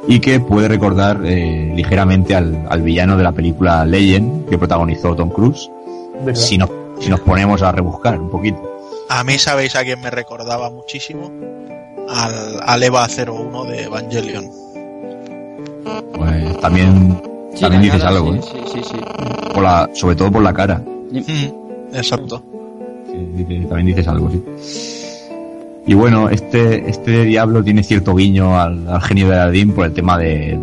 y 0.07 0.19
que 0.19 0.40
puede 0.40 0.68
recordar 0.68 1.22
eh, 1.23 1.72
ligeramente 1.76 2.36
al, 2.36 2.65
al 2.69 2.82
villano 2.82 3.18
de 3.18 3.23
la 3.23 3.32
película 3.32 3.86
Legend, 3.86 4.49
que 4.49 4.57
protagonizó 4.57 5.15
Tom 5.15 5.30
Cruise, 5.30 5.69
si 6.34 6.57
nos, 6.57 6.69
si 6.99 7.10
nos 7.10 7.19
ponemos 7.22 7.61
a 7.61 7.72
rebuscar 7.72 8.19
un 8.19 8.30
poquito. 8.30 8.60
A 9.10 9.23
mí 9.23 9.38
sabéis 9.38 9.76
a 9.76 9.84
quién 9.84 10.02
me 10.02 10.10
recordaba 10.10 10.72
muchísimo. 10.72 11.32
Al, 12.10 12.60
al 12.64 12.84
EVA 12.84 13.07
01 13.07 13.65
de 13.65 13.84
Evangelion. 13.84 14.45
Pues 16.15 16.60
también, 16.60 17.22
sí, 17.53 17.61
también 17.61 17.82
dices 17.84 18.02
cara, 18.03 18.15
algo, 18.15 18.34
sí, 18.34 18.40
¿eh? 18.40 18.41
sí, 18.65 18.72
sí, 18.73 18.82
sí. 18.91 18.98
Por 19.53 19.64
la, 19.64 19.90
sobre 19.94 20.15
todo 20.15 20.32
por 20.32 20.44
la 20.44 20.53
cara. 20.53 20.82
Mm, 21.11 21.95
Exacto. 21.95 22.44
También 23.69 23.86
dices 23.86 24.07
algo, 24.07 24.30
sí. 24.30 24.44
Y 25.88 25.94
bueno, 25.94 26.30
este, 26.30 26.90
este 26.90 27.26
diablo 27.26 27.64
tiene 27.64 27.84
cierto 27.84 28.15
guiño 28.15 28.60
al, 28.60 28.88
al 28.88 29.02
genio 29.02 29.30
de 29.30 29.36
Aladdin 29.36 29.72
por 29.72 29.86
el 29.86 29.94
tema 29.94 30.18
de, 30.18 30.60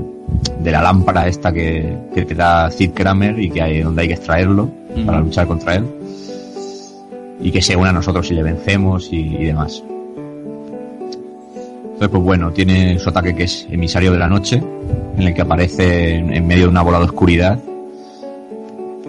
de 0.60 0.70
la 0.72 0.82
lámpara 0.82 1.28
esta 1.28 1.52
que, 1.52 1.96
que 2.12 2.24
te 2.24 2.34
da 2.34 2.70
Sid 2.70 2.90
Kramer 2.90 3.38
y 3.38 3.48
que 3.50 3.62
hay, 3.62 3.82
donde 3.82 4.02
hay 4.02 4.08
que 4.08 4.14
extraerlo 4.14 4.68
para 5.06 5.18
Ujú. 5.18 5.26
luchar 5.26 5.46
contra 5.46 5.76
él. 5.76 5.84
Y 7.40 7.50
que 7.52 7.62
se 7.62 7.76
une 7.76 7.88
a 7.88 7.92
nosotros 7.92 8.26
si 8.26 8.34
le 8.34 8.42
vencemos 8.42 9.08
y, 9.12 9.16
y 9.18 9.44
demás. 9.46 9.82
Entonces, 12.02 12.18
pues 12.18 12.24
bueno, 12.24 12.50
tiene 12.50 12.98
su 12.98 13.10
ataque 13.10 13.32
que 13.32 13.44
es 13.44 13.64
emisario 13.70 14.10
de 14.10 14.18
la 14.18 14.26
noche, 14.26 14.60
en 15.16 15.22
el 15.22 15.32
que 15.32 15.40
aparece 15.40 16.16
en, 16.16 16.44
medio 16.48 16.64
de 16.64 16.70
una 16.70 16.82
bola 16.82 16.98
de 16.98 17.04
oscuridad. 17.04 17.60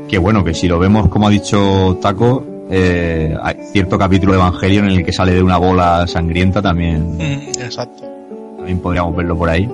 Que 0.08 0.20
bueno, 0.20 0.44
que 0.44 0.54
si 0.54 0.68
lo 0.68 0.78
vemos 0.78 1.08
como 1.08 1.26
ha 1.26 1.32
dicho 1.32 1.98
Taco, 2.00 2.46
eh, 2.70 3.36
hay 3.42 3.56
cierto 3.72 3.98
capítulo 3.98 4.34
de 4.34 4.38
Evangelion 4.38 4.86
en 4.86 4.92
el 5.00 5.04
que 5.04 5.12
sale 5.12 5.34
de 5.34 5.42
una 5.42 5.58
bola 5.58 6.06
sangrienta 6.06 6.62
también, 6.62 7.18
Mm, 7.18 7.50
Exacto. 7.64 8.04
también 8.58 8.78
podríamos 8.78 9.16
verlo 9.16 9.36
por 9.36 9.50
ahí. 9.50 9.68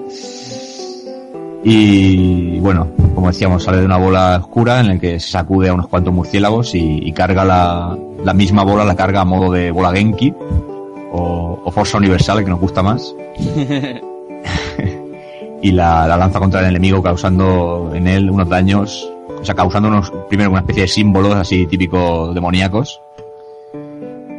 Y 1.66 2.58
bueno, 2.60 2.88
como 3.16 3.28
decíamos, 3.28 3.64
sale 3.66 3.80
de 3.80 3.86
una 3.86 3.98
bola 3.98 4.38
oscura 4.40 4.80
en 4.80 4.92
el 4.92 5.00
que 5.02 5.20
se 5.20 5.32
sacude 5.32 5.68
a 5.68 5.74
unos 5.74 5.90
cuantos 5.90 6.14
murciélagos 6.14 6.74
y, 6.74 7.00
y 7.04 7.12
carga 7.12 7.44
la, 7.44 7.98
la 8.24 8.34
misma 8.34 8.64
bola, 8.64 8.86
la 8.86 8.96
carga 8.96 9.20
a 9.20 9.26
modo 9.26 9.52
de 9.52 9.72
bola 9.72 9.92
Genki 9.92 10.34
o, 11.12 11.60
o 11.64 11.72
Forza 11.72 11.98
Universal, 11.98 12.44
que 12.44 12.50
nos 12.50 12.60
gusta 12.60 12.84
más. 12.84 13.16
y 15.62 15.72
la, 15.72 16.08
la 16.08 16.18
lanza 16.18 16.40
contra 16.40 16.62
el 16.62 16.68
enemigo 16.68 17.04
causando 17.04 17.92
en 17.94 18.08
él 18.08 18.30
unos 18.30 18.48
daños, 18.48 19.12
o 19.40 19.44
sea, 19.44 19.56
causando 19.56 19.90
unos, 19.90 20.12
primero 20.28 20.52
una 20.52 20.62
especie 20.62 20.84
de 20.84 20.88
símbolos 20.88 21.36
así 21.36 21.66
típicos 21.66 22.34
demoníacos. 22.34 23.02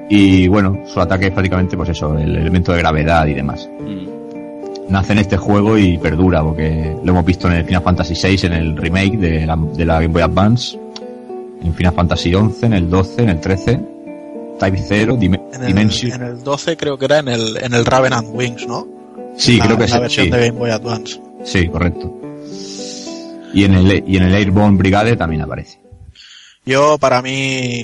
Y 0.08 0.48
bueno, 0.48 0.80
su 0.86 1.00
ataque 1.00 1.26
es 1.26 1.32
prácticamente 1.32 1.76
pues 1.76 1.90
eso, 1.90 2.18
el 2.18 2.34
elemento 2.36 2.72
de 2.72 2.78
gravedad 2.78 3.26
y 3.26 3.34
demás. 3.34 3.68
Mm. 3.80 4.08
Nace 4.90 5.12
en 5.12 5.20
este 5.20 5.36
juego 5.36 5.78
y 5.78 5.98
perdura, 5.98 6.42
porque 6.42 6.96
lo 7.04 7.12
hemos 7.12 7.24
visto 7.24 7.46
en 7.46 7.54
el 7.54 7.64
Final 7.64 7.82
Fantasy 7.82 8.14
VI, 8.14 8.46
en 8.48 8.52
el 8.54 8.76
remake 8.76 9.16
de 9.16 9.46
la, 9.46 9.56
de 9.56 9.84
la 9.84 10.00
Game 10.00 10.08
Boy 10.08 10.22
Advance, 10.22 10.76
en 11.62 11.72
Final 11.74 11.92
Fantasy 11.92 12.32
XI, 12.32 12.66
en 12.66 12.72
el 12.72 12.90
12, 12.90 13.22
en 13.22 13.28
el 13.28 13.40
13, 13.40 13.80
Type 14.60 14.78
0, 14.88 15.16
Dim- 15.18 15.40
En 15.54 15.60
el, 15.62 15.66
Dimension. 15.66 16.12
en 16.12 16.22
el 16.22 16.44
12 16.44 16.76
creo 16.76 16.96
que 16.98 17.06
era 17.06 17.18
en 17.18 17.28
el, 17.28 17.56
en 17.62 17.74
el 17.74 17.84
Raven 17.84 18.12
and 18.12 18.28
Wings, 18.32 18.66
¿no? 18.68 18.86
Sí, 19.36 19.56
la, 19.56 19.64
creo 19.66 19.76
que 19.78 19.82
la 19.84 19.88
sí. 19.88 19.98
versión 20.00 20.26
sí. 20.26 20.30
de 20.32 20.38
Game 20.46 20.58
Boy 20.58 20.70
Advance. 20.70 21.20
Sí, 21.44 21.66
correcto. 21.68 22.14
Y 23.52 23.64
en 23.64 23.74
el, 23.74 24.04
y 24.06 24.16
en 24.16 24.22
el 24.24 24.34
Airborne 24.34 24.76
Brigade 24.76 25.16
también 25.16 25.42
aparece. 25.42 25.80
Yo, 26.64 26.98
para 26.98 27.22
mí, 27.22 27.82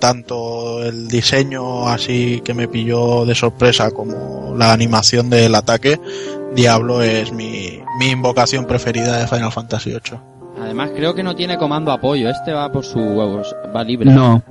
tanto 0.00 0.82
el 0.82 1.06
diseño 1.06 1.86
así 1.88 2.40
que 2.44 2.54
me 2.54 2.66
pilló 2.66 3.24
de 3.26 3.34
sorpresa 3.34 3.90
como 3.90 4.54
la 4.56 4.72
animación 4.72 5.28
del 5.30 5.54
ataque, 5.54 6.00
Diablo 6.54 7.02
es 7.02 7.30
mi, 7.32 7.78
mi 8.00 8.06
invocación 8.08 8.64
preferida 8.64 9.18
de 9.18 9.26
Final 9.28 9.52
Fantasy 9.52 9.90
VIII. 9.90 10.18
Además, 10.60 10.90
creo 10.96 11.14
que 11.14 11.22
no 11.22 11.36
tiene 11.36 11.58
comando 11.58 11.92
apoyo. 11.92 12.30
Este 12.30 12.52
va 12.52 12.72
por 12.72 12.84
su 12.84 12.98
huevos, 12.98 13.54
va 13.74 13.84
libre. 13.84 14.10
No. 14.10 14.42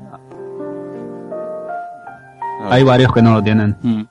Hay 2.70 2.84
varios 2.84 3.14
que 3.14 3.22
no 3.22 3.34
lo 3.34 3.44
tienen. 3.44 3.78
Mm. 3.82 4.04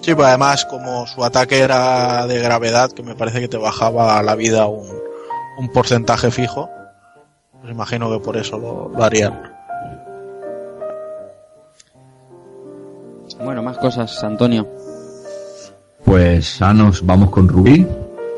Sí, 0.00 0.14
pues 0.14 0.28
además 0.28 0.64
como 0.64 1.06
su 1.06 1.24
ataque 1.24 1.60
era 1.60 2.26
de 2.26 2.40
gravedad, 2.40 2.92
que 2.92 3.02
me 3.02 3.14
parece 3.14 3.40
que 3.40 3.48
te 3.48 3.56
bajaba 3.56 4.22
la 4.22 4.34
vida 4.36 4.66
un, 4.66 4.86
un 5.58 5.68
porcentaje 5.72 6.30
fijo, 6.30 6.70
pues 7.60 7.72
imagino 7.72 8.10
que 8.10 8.20
por 8.20 8.36
eso 8.36 8.58
lo, 8.58 8.88
lo 8.88 9.04
harían. 9.04 9.58
Bueno, 13.42 13.62
más 13.62 13.78
cosas, 13.78 14.22
Antonio. 14.24 14.66
Pues 16.04 16.60
ahora 16.62 16.74
nos 16.74 17.04
vamos 17.04 17.30
con 17.30 17.48
Rubí. 17.48 17.86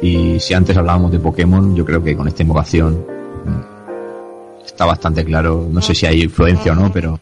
Y 0.02 0.40
si 0.40 0.54
antes 0.54 0.76
hablábamos 0.76 1.12
de 1.12 1.18
Pokémon, 1.18 1.76
yo 1.76 1.84
creo 1.84 2.02
que 2.02 2.16
con 2.16 2.26
esta 2.26 2.42
invocación 2.42 3.04
mm, 3.44 4.64
está 4.64 4.86
bastante 4.86 5.24
claro. 5.24 5.68
No 5.70 5.80
sé 5.80 5.94
si 5.94 6.06
hay 6.06 6.22
influencia 6.22 6.72
o 6.72 6.74
no, 6.74 6.90
pero, 6.92 7.20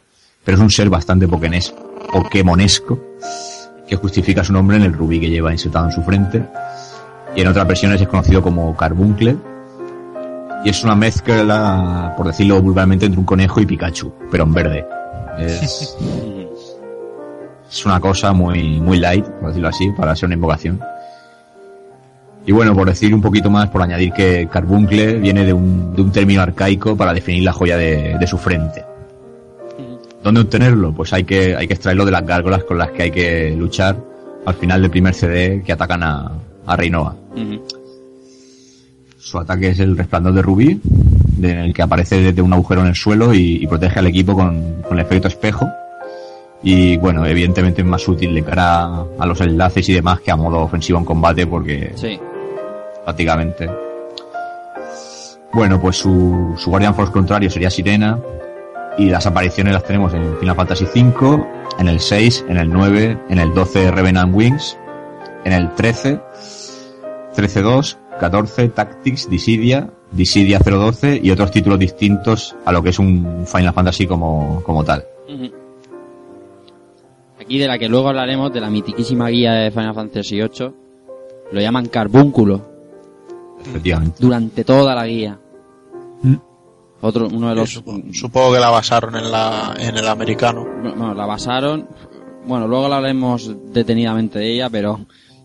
pero 0.48 0.56
es 0.56 0.62
un 0.62 0.70
ser 0.70 0.88
bastante 0.88 1.28
pokemonesco 1.28 2.98
que 3.86 3.96
justifica 3.96 4.42
su 4.42 4.54
nombre 4.54 4.78
en 4.78 4.84
el 4.84 4.94
rubí 4.94 5.20
que 5.20 5.28
lleva 5.28 5.52
insertado 5.52 5.84
en 5.84 5.92
su 5.92 6.02
frente. 6.02 6.42
Y 7.36 7.42
en 7.42 7.48
otras 7.48 7.68
versiones 7.68 8.00
es 8.00 8.08
conocido 8.08 8.40
como 8.40 8.74
Carbuncle. 8.74 9.36
Y 10.64 10.70
es 10.70 10.82
una 10.84 10.94
mezcla, 10.94 12.14
por 12.16 12.28
decirlo 12.28 12.62
vulgarmente, 12.62 13.04
entre 13.04 13.20
un 13.20 13.26
conejo 13.26 13.60
y 13.60 13.66
Pikachu, 13.66 14.10
pero 14.30 14.44
en 14.44 14.54
verde. 14.54 14.86
Es, 15.38 15.98
una 17.84 18.00
cosa 18.00 18.32
muy, 18.32 18.80
muy 18.80 18.98
light, 19.00 19.26
por 19.26 19.48
decirlo 19.48 19.68
así, 19.68 19.90
para 19.98 20.16
ser 20.16 20.28
una 20.28 20.36
invocación. 20.36 20.80
Y 22.46 22.52
bueno, 22.52 22.74
por 22.74 22.88
decir 22.88 23.14
un 23.14 23.20
poquito 23.20 23.50
más, 23.50 23.68
por 23.68 23.82
añadir 23.82 24.14
que 24.14 24.48
carbuncle 24.50 25.18
viene 25.18 25.44
de 25.44 25.52
un, 25.52 25.94
de 25.94 26.00
un 26.00 26.10
término 26.10 26.40
arcaico 26.40 26.96
para 26.96 27.12
definir 27.12 27.42
la 27.42 27.52
joya 27.52 27.76
de 27.76 28.26
su 28.26 28.38
frente. 28.38 28.88
¿Dónde 30.22 30.40
obtenerlo? 30.40 30.92
Pues 30.92 31.12
hay 31.12 31.24
que, 31.24 31.54
hay 31.56 31.66
que 31.66 31.74
extraerlo 31.74 32.04
de 32.04 32.10
las 32.12 32.26
gárgolas 32.26 32.64
con 32.64 32.78
las 32.78 32.90
que 32.90 33.04
hay 33.04 33.10
que 33.10 33.54
luchar 33.56 33.96
al 34.44 34.54
final 34.54 34.82
del 34.82 34.90
primer 34.90 35.14
CD 35.14 35.62
que 35.64 35.72
atacan 35.72 36.02
a, 36.02 36.32
a. 36.66 36.76
Su 39.18 39.38
ataque 39.38 39.68
es 39.68 39.80
el 39.80 39.96
resplandor 39.96 40.32
de 40.32 40.42
Rubí, 40.42 40.80
de- 40.82 41.50
en 41.50 41.58
el 41.58 41.74
que 41.74 41.82
aparece 41.82 42.20
desde 42.22 42.40
un 42.42 42.52
agujero 42.52 42.80
en 42.80 42.88
el 42.88 42.94
suelo 42.94 43.34
y, 43.34 43.56
y 43.62 43.66
protege 43.66 43.98
al 43.98 44.06
equipo 44.06 44.34
con, 44.34 44.82
con 44.82 44.98
el 44.98 45.04
efecto 45.04 45.28
espejo. 45.28 45.68
Y 46.62 46.96
bueno, 46.96 47.24
evidentemente 47.26 47.82
es 47.82 47.86
más 47.86 48.06
útil 48.08 48.34
de 48.34 48.42
cara 48.42 48.84
a, 48.84 49.06
a 49.18 49.26
los 49.26 49.40
enlaces 49.40 49.88
y 49.88 49.92
demás 49.94 50.20
que 50.20 50.30
a 50.30 50.36
modo 50.36 50.60
ofensivo 50.60 50.98
en 50.98 51.04
combate 51.04 51.46
porque 51.46 51.92
Sí. 51.94 52.18
prácticamente. 53.04 53.68
Bueno, 55.52 55.80
pues 55.80 55.96
su, 55.96 56.54
su 56.56 56.70
Guardian 56.70 56.94
Force 56.94 57.12
contrario 57.12 57.50
sería 57.50 57.70
Sirena. 57.70 58.18
Y 58.98 59.10
las 59.10 59.26
apariciones 59.26 59.72
las 59.72 59.84
tenemos 59.84 60.12
en 60.12 60.36
Final 60.38 60.56
Fantasy 60.56 60.84
V, 60.84 61.46
en 61.78 61.88
el 61.88 62.00
6, 62.00 62.46
en 62.48 62.56
el 62.56 62.68
9, 62.68 63.18
en 63.28 63.38
el 63.38 63.54
12 63.54 63.92
Revenant 63.92 64.34
Wings, 64.34 64.76
en 65.44 65.52
el 65.52 65.72
13, 65.74 66.20
13-2, 67.36 67.96
14 68.18 68.68
Tactics, 68.70 69.30
Dissidia, 69.30 69.88
Dissidia 70.10 70.58
012 70.58 71.20
y 71.22 71.30
otros 71.30 71.50
títulos 71.52 71.78
distintos 71.78 72.56
a 72.64 72.72
lo 72.72 72.82
que 72.82 72.88
es 72.88 72.98
un 72.98 73.46
Final 73.46 73.72
Fantasy 73.72 74.06
como, 74.06 74.62
como 74.64 74.82
tal. 74.84 75.04
Aquí 77.40 77.58
de 77.58 77.68
la 77.68 77.78
que 77.78 77.88
luego 77.88 78.08
hablaremos, 78.08 78.52
de 78.52 78.60
la 78.60 78.68
mitiquísima 78.68 79.28
guía 79.28 79.52
de 79.52 79.70
Final 79.70 79.94
Fantasy 79.94 80.36
VIII, 80.36 80.72
lo 81.52 81.60
llaman 81.60 81.86
carbúnculo 81.86 82.60
Efectivamente. 83.64 84.16
durante 84.18 84.64
toda 84.64 84.94
la 84.94 85.06
guía. 85.06 85.38
Otro, 87.00 87.28
uno 87.28 87.50
de 87.50 87.54
los... 87.54 87.76
supo- 87.76 88.02
supongo 88.12 88.54
que 88.54 88.58
la 88.60 88.70
basaron 88.70 89.14
en, 89.16 89.30
la, 89.30 89.74
en 89.78 89.96
el 89.96 90.08
americano. 90.08 90.66
Bueno, 90.82 91.14
la 91.14 91.26
basaron. 91.26 91.86
Bueno, 92.46 92.66
luego 92.66 92.86
hablaremos 92.86 93.50
detenidamente 93.72 94.38
de 94.40 94.52
ella, 94.54 94.68
pero 94.70 95.00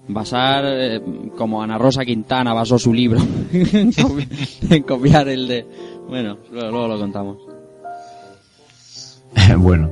basar 0.07 0.63
eh, 0.65 1.01
como 1.37 1.61
Ana 1.61 1.77
Rosa 1.77 2.03
Quintana 2.05 2.53
basó 2.53 2.77
su 2.79 2.93
libro 2.93 3.19
en 3.53 3.91
copi- 3.91 4.27
en 4.69 4.83
copiar 4.83 5.27
el 5.27 5.47
de. 5.47 5.65
Bueno, 6.07 6.37
luego, 6.51 6.71
luego 6.71 6.87
lo 6.87 6.99
contamos. 6.99 7.37
bueno, 9.57 9.89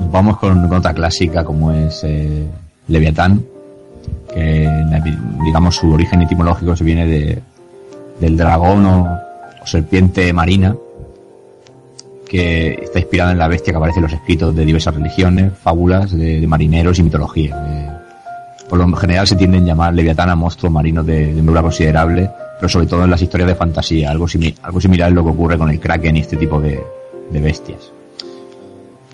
nos 0.00 0.10
vamos 0.10 0.38
con, 0.38 0.68
con 0.68 0.78
otra 0.78 0.94
clásica 0.94 1.44
como 1.44 1.72
es 1.72 2.02
eh, 2.04 2.46
Leviatán, 2.88 3.44
que 4.32 4.68
digamos 5.44 5.76
su 5.76 5.92
origen 5.92 6.22
etimológico 6.22 6.76
se 6.76 6.84
viene 6.84 7.06
de, 7.06 7.42
del 8.20 8.36
dragón 8.36 8.84
o, 8.86 9.18
o 9.62 9.66
serpiente 9.66 10.32
marina, 10.32 10.76
que 12.28 12.80
está 12.82 12.98
inspirada 12.98 13.32
en 13.32 13.38
la 13.38 13.48
bestia 13.48 13.72
que 13.72 13.76
aparece 13.76 13.98
en 14.00 14.04
los 14.04 14.12
escritos 14.12 14.54
de 14.54 14.64
diversas 14.64 14.94
religiones, 14.94 15.52
fábulas 15.62 16.10
de, 16.10 16.46
marineros 16.46 16.98
y 16.98 17.02
mitología. 17.04 17.56
Eh, 17.68 17.90
por 18.68 18.78
lo 18.78 18.96
general 18.96 19.26
se 19.28 19.36
tienden 19.36 19.62
a 19.62 19.66
llamar 19.66 19.94
Leviatán 19.94 20.36
monstruos 20.36 20.72
marinos 20.72 21.06
de, 21.06 21.12
de 21.18 21.30
envergadura 21.30 21.62
considerable, 21.62 22.30
pero 22.58 22.68
sobre 22.68 22.86
todo 22.86 23.04
en 23.04 23.10
las 23.10 23.22
historias 23.22 23.48
de 23.48 23.54
fantasía, 23.54 24.10
algo, 24.10 24.26
simi- 24.26 24.54
algo 24.62 24.80
similar 24.80 25.08
es 25.10 25.14
lo 25.14 25.22
que 25.22 25.30
ocurre 25.30 25.56
con 25.56 25.70
el 25.70 25.78
Kraken 25.78 26.16
y 26.16 26.20
este 26.20 26.36
tipo 26.36 26.60
de, 26.60 26.80
de 27.30 27.40
bestias. 27.40 27.92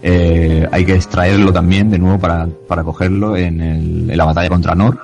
Eh, 0.05 0.67
hay 0.73 0.85
que 0.85 0.95
extraerlo 0.95 1.53
también 1.53 1.91
de 1.91 1.99
nuevo 1.99 2.19
para, 2.19 2.49
para 2.67 2.83
cogerlo 2.83 3.37
en, 3.37 3.61
el- 3.61 4.11
en 4.11 4.17
la 4.17 4.25
batalla 4.25 4.49
contra 4.49 4.75
Nor. 4.75 4.99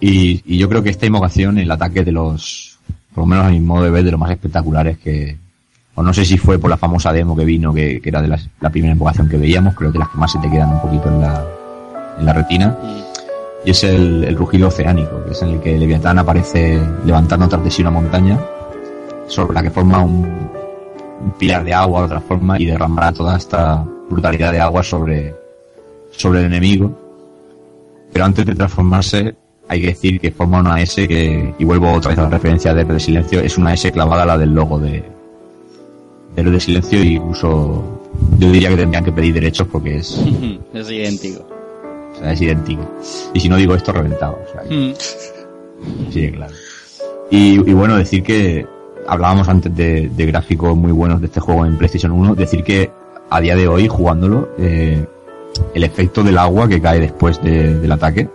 Y, 0.00 0.42
y 0.44 0.58
yo 0.58 0.68
creo 0.68 0.82
que 0.82 0.90
esta 0.90 1.06
invocación, 1.06 1.56
el 1.58 1.70
ataque 1.70 2.04
de 2.04 2.12
los, 2.12 2.78
por 3.14 3.22
lo 3.22 3.26
menos 3.26 3.46
a 3.46 3.50
mi 3.50 3.60
modo 3.60 3.84
de 3.84 3.90
ver, 3.90 4.04
de 4.04 4.10
los 4.10 4.20
más 4.20 4.30
espectaculares 4.32 4.98
que, 4.98 5.38
o 5.94 6.02
no 6.02 6.12
sé 6.12 6.24
si 6.24 6.38
fue 6.38 6.58
por 6.58 6.70
la 6.70 6.76
famosa 6.76 7.12
demo 7.12 7.36
que 7.36 7.44
vino, 7.44 7.72
que, 7.72 8.00
era 8.04 8.20
de 8.20 8.28
la 8.28 8.70
primera 8.70 8.92
invocación 8.92 9.28
que 9.28 9.36
veíamos, 9.36 9.74
creo 9.74 9.92
que 9.92 9.98
las 9.98 10.08
que 10.08 10.18
más 10.18 10.32
se 10.32 10.38
te 10.38 10.50
quedan 10.50 10.74
un 10.74 10.80
poquito 10.80 11.08
en 11.08 11.20
la, 11.20 11.44
en 12.18 12.26
la 12.26 12.32
retina. 12.32 12.76
Y 13.64 13.70
es 13.70 13.84
el, 13.84 14.24
el 14.24 14.36
rugido 14.36 14.68
oceánico, 14.68 15.24
que 15.24 15.30
es 15.30 15.42
en 15.42 15.50
el 15.50 15.60
que 15.60 15.78
Leviatán 15.78 16.18
aparece 16.18 16.80
levantando 17.04 17.48
tras 17.48 17.64
de 17.64 17.70
sí 17.70 17.82
una 17.82 17.92
montaña, 17.92 18.38
sobre 19.26 19.54
la 19.54 19.62
que 19.62 19.70
forma 19.70 20.02
un, 20.02 20.50
un 21.24 21.30
pilar 21.38 21.64
de 21.64 21.72
agua 21.72 22.00
de 22.00 22.06
otra 22.06 22.20
forma 22.20 22.58
y 22.58 22.66
derramará 22.66 23.12
toda 23.12 23.36
esta 23.36 23.84
brutalidad 24.10 24.52
de 24.52 24.60
agua 24.60 24.82
sobre, 24.82 25.34
sobre 26.10 26.40
el 26.40 26.46
enemigo. 26.46 26.98
Pero 28.12 28.26
antes 28.26 28.44
de 28.44 28.54
transformarse, 28.54 29.34
hay 29.68 29.80
que 29.80 29.86
decir 29.88 30.20
que 30.20 30.30
forma 30.30 30.60
una 30.60 30.80
S 30.80 31.08
que, 31.08 31.54
y 31.58 31.64
vuelvo 31.64 31.92
otra 31.92 32.10
vez 32.10 32.18
a 32.18 32.22
la 32.22 32.30
referencia 32.30 32.74
de 32.74 33.00
Silencio, 33.00 33.40
es 33.40 33.56
una 33.56 33.72
S 33.72 33.90
clavada 33.92 34.24
a 34.24 34.26
la 34.26 34.38
del 34.38 34.54
logo 34.54 34.78
de 34.78 35.13
Héroe 36.36 36.52
de 36.52 36.60
Silencio 36.60 37.02
y 37.02 37.14
incluso 37.16 37.84
yo 38.38 38.50
diría 38.52 38.68
que 38.70 38.76
tendrían 38.76 39.04
que 39.04 39.12
pedir 39.12 39.34
derechos 39.34 39.66
porque 39.70 39.96
es, 39.98 40.18
es 40.74 40.90
idéntico. 40.90 41.44
o 42.12 42.18
sea, 42.18 42.32
es 42.32 42.40
idéntico. 42.40 42.82
Y 43.32 43.40
si 43.40 43.48
no 43.48 43.56
digo 43.56 43.74
esto, 43.74 43.92
reventado. 43.92 44.38
O 44.46 44.52
sea, 44.52 44.62
Mm. 44.70 44.92
Sí, 46.10 46.20
que 46.22 46.32
claro. 46.32 46.52
Y, 47.30 47.54
y 47.70 47.74
bueno, 47.74 47.96
decir 47.96 48.22
que 48.22 48.66
hablábamos 49.06 49.48
antes 49.48 49.74
de, 49.76 50.08
de 50.08 50.26
gráficos 50.26 50.74
muy 50.76 50.92
buenos 50.92 51.20
de 51.20 51.26
este 51.26 51.40
juego 51.40 51.66
en 51.66 51.76
PlayStation 51.76 52.12
1, 52.12 52.34
decir 52.36 52.62
que 52.64 52.90
a 53.28 53.40
día 53.40 53.54
de 53.56 53.68
hoy, 53.68 53.86
jugándolo, 53.88 54.48
eh, 54.58 55.04
el 55.74 55.84
efecto 55.84 56.22
del 56.22 56.38
agua 56.38 56.68
que 56.68 56.80
cae 56.80 57.00
después 57.00 57.42
de- 57.42 57.78
del 57.80 57.92
ataque, 57.92 58.28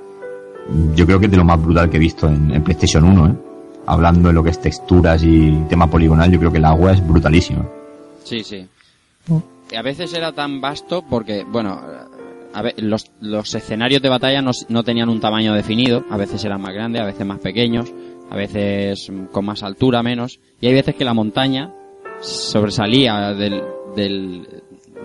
yo 0.96 1.06
creo 1.08 1.20
que 1.20 1.26
es 1.26 1.32
de 1.32 1.38
lo 1.38 1.46
más 1.46 1.60
brutal 1.62 1.90
que 1.90 1.98
he 1.98 2.00
visto 2.00 2.28
en, 2.28 2.52
en 2.52 2.64
PlayStation 2.64 3.04
1, 3.04 3.28
¿eh? 3.28 3.34
Hablando 3.88 4.28
de 4.30 4.34
lo 4.36 4.44
que 4.44 4.52
es 4.52 4.60
texturas 4.62 5.24
y 5.24 5.52
tema 5.70 5.88
poligonal, 5.90 6.30
yo 6.32 6.38
creo 6.38 6.52
que 6.52 6.60
el 6.60 6.66
agua 6.66 6.92
es 6.92 7.08
brutalísima. 7.08 7.66
Sí, 8.30 8.44
sí. 8.44 8.68
Que 9.70 9.78
a 9.78 9.82
veces 9.82 10.14
era 10.14 10.32
tan 10.32 10.62
vasto 10.62 11.04
porque, 11.08 11.44
bueno, 11.44 11.80
a 12.54 12.62
ve- 12.62 12.74
los, 12.78 13.12
los 13.22 13.54
escenarios 13.54 14.02
de 14.02 14.10
batalla 14.10 14.42
no, 14.42 14.84
tenían 14.84 15.10
un 15.10 15.20
tamaño 15.20 15.54
definido. 15.54 16.04
A 16.10 16.18
veces 16.18 16.44
eran 16.46 16.62
más 16.62 16.74
grandes, 16.74 17.02
a 17.02 17.06
veces 17.06 17.26
más 17.26 17.40
pequeños, 17.40 17.92
a 18.30 18.36
veces 18.36 19.10
mm, 19.10 19.26
con 19.26 19.46
más 19.46 19.62
altura, 19.64 20.02
menos. 20.04 20.40
Y 20.62 20.68
hay 20.68 20.74
veces 20.74 20.96
que 20.96 21.06
la 21.06 21.14
montaña 21.14 21.72
sobresalía 22.22 23.34
del, 23.34 23.62
del, 23.96 24.48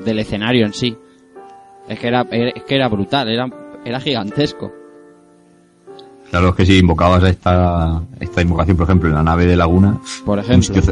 del 0.05 0.19
escenario 0.19 0.67
en 0.67 0.73
sí. 0.73 0.97
Es 1.89 1.99
que 1.99 2.09
era, 2.09 2.23
es 2.31 2.63
que 2.65 2.75
era 2.77 2.89
brutal, 2.89 3.29
era, 3.29 3.47
era 3.85 4.01
gigantesco. 4.01 4.73
Claro, 6.31 6.49
es 6.49 6.55
que 6.57 6.67
si 6.67 6.79
invocabas 6.79 7.23
esta, 7.25 8.03
esta 8.19 8.43
invocación, 8.43 8.77
por 8.77 8.85
ejemplo, 8.85 9.09
en 9.11 9.15
la 9.15 9.23
nave 9.23 9.45
de 9.47 9.57
Laguna, 9.57 10.01
Por 10.25 10.39
un 10.39 10.45
ejemplo. 10.45 10.83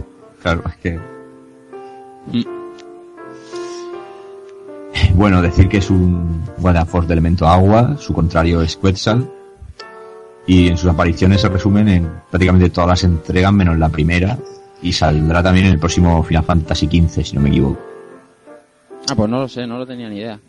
claro, 0.42 0.62
es 0.68 0.76
que 0.76 0.98
Mm. 0.98 1.12
Bueno, 5.14 5.42
decir 5.42 5.68
que 5.68 5.78
es 5.78 5.90
un 5.90 6.42
Guardian 6.58 6.86
Force 6.86 7.06
de 7.06 7.14
elemento 7.14 7.46
agua, 7.46 7.96
su 7.98 8.12
contrario 8.12 8.62
es 8.62 8.76
Quetzal, 8.76 9.30
y 10.46 10.68
en 10.68 10.76
sus 10.76 10.90
apariciones 10.90 11.40
se 11.40 11.48
resumen 11.48 11.88
en 11.88 12.10
prácticamente 12.30 12.70
todas 12.70 12.88
las 12.88 13.04
entregas 13.04 13.52
menos 13.52 13.78
la 13.78 13.88
primera, 13.88 14.38
y 14.80 14.92
saldrá 14.92 15.42
también 15.42 15.66
en 15.66 15.72
el 15.72 15.78
próximo 15.78 16.22
Final 16.24 16.44
Fantasy 16.44 16.86
XV, 16.86 17.24
si 17.24 17.36
no 17.36 17.42
me 17.42 17.50
equivoco. 17.50 17.78
Ah, 19.08 19.14
pues 19.14 19.30
no 19.30 19.40
lo 19.40 19.48
sé, 19.48 19.66
no 19.66 19.78
lo 19.78 19.86
tenía 19.86 20.08
ni 20.08 20.18
idea. 20.18 20.40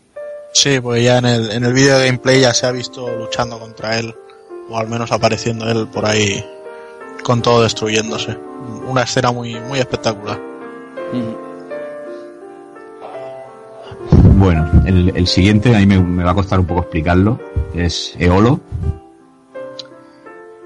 Sí, 0.53 0.79
pues 0.79 1.03
ya 1.03 1.17
en 1.17 1.25
el, 1.25 1.51
en 1.51 1.63
el 1.63 1.73
vídeo 1.73 1.97
de 1.97 2.05
gameplay 2.05 2.41
ya 2.41 2.53
se 2.53 2.65
ha 2.65 2.71
visto 2.71 3.15
luchando 3.17 3.59
contra 3.59 3.99
él, 3.99 4.13
o 4.69 4.77
al 4.77 4.87
menos 4.87 5.11
apareciendo 5.11 5.69
él 5.69 5.87
por 5.87 6.05
ahí 6.05 6.43
con 7.23 7.41
todo 7.41 7.63
destruyéndose. 7.63 8.37
Una 8.87 9.03
escena 9.03 9.31
muy, 9.31 9.59
muy 9.59 9.79
espectacular. 9.79 10.39
Bueno, 14.43 14.69
el, 14.85 15.25
siguiente 15.25 15.73
a 15.73 15.79
mí 15.79 15.85
me, 15.85 16.21
va 16.21 16.31
a 16.31 16.33
costar 16.33 16.59
un 16.59 16.65
poco 16.65 16.81
explicarlo. 16.81 17.39
Es 17.73 18.13
Eolo. 18.19 18.59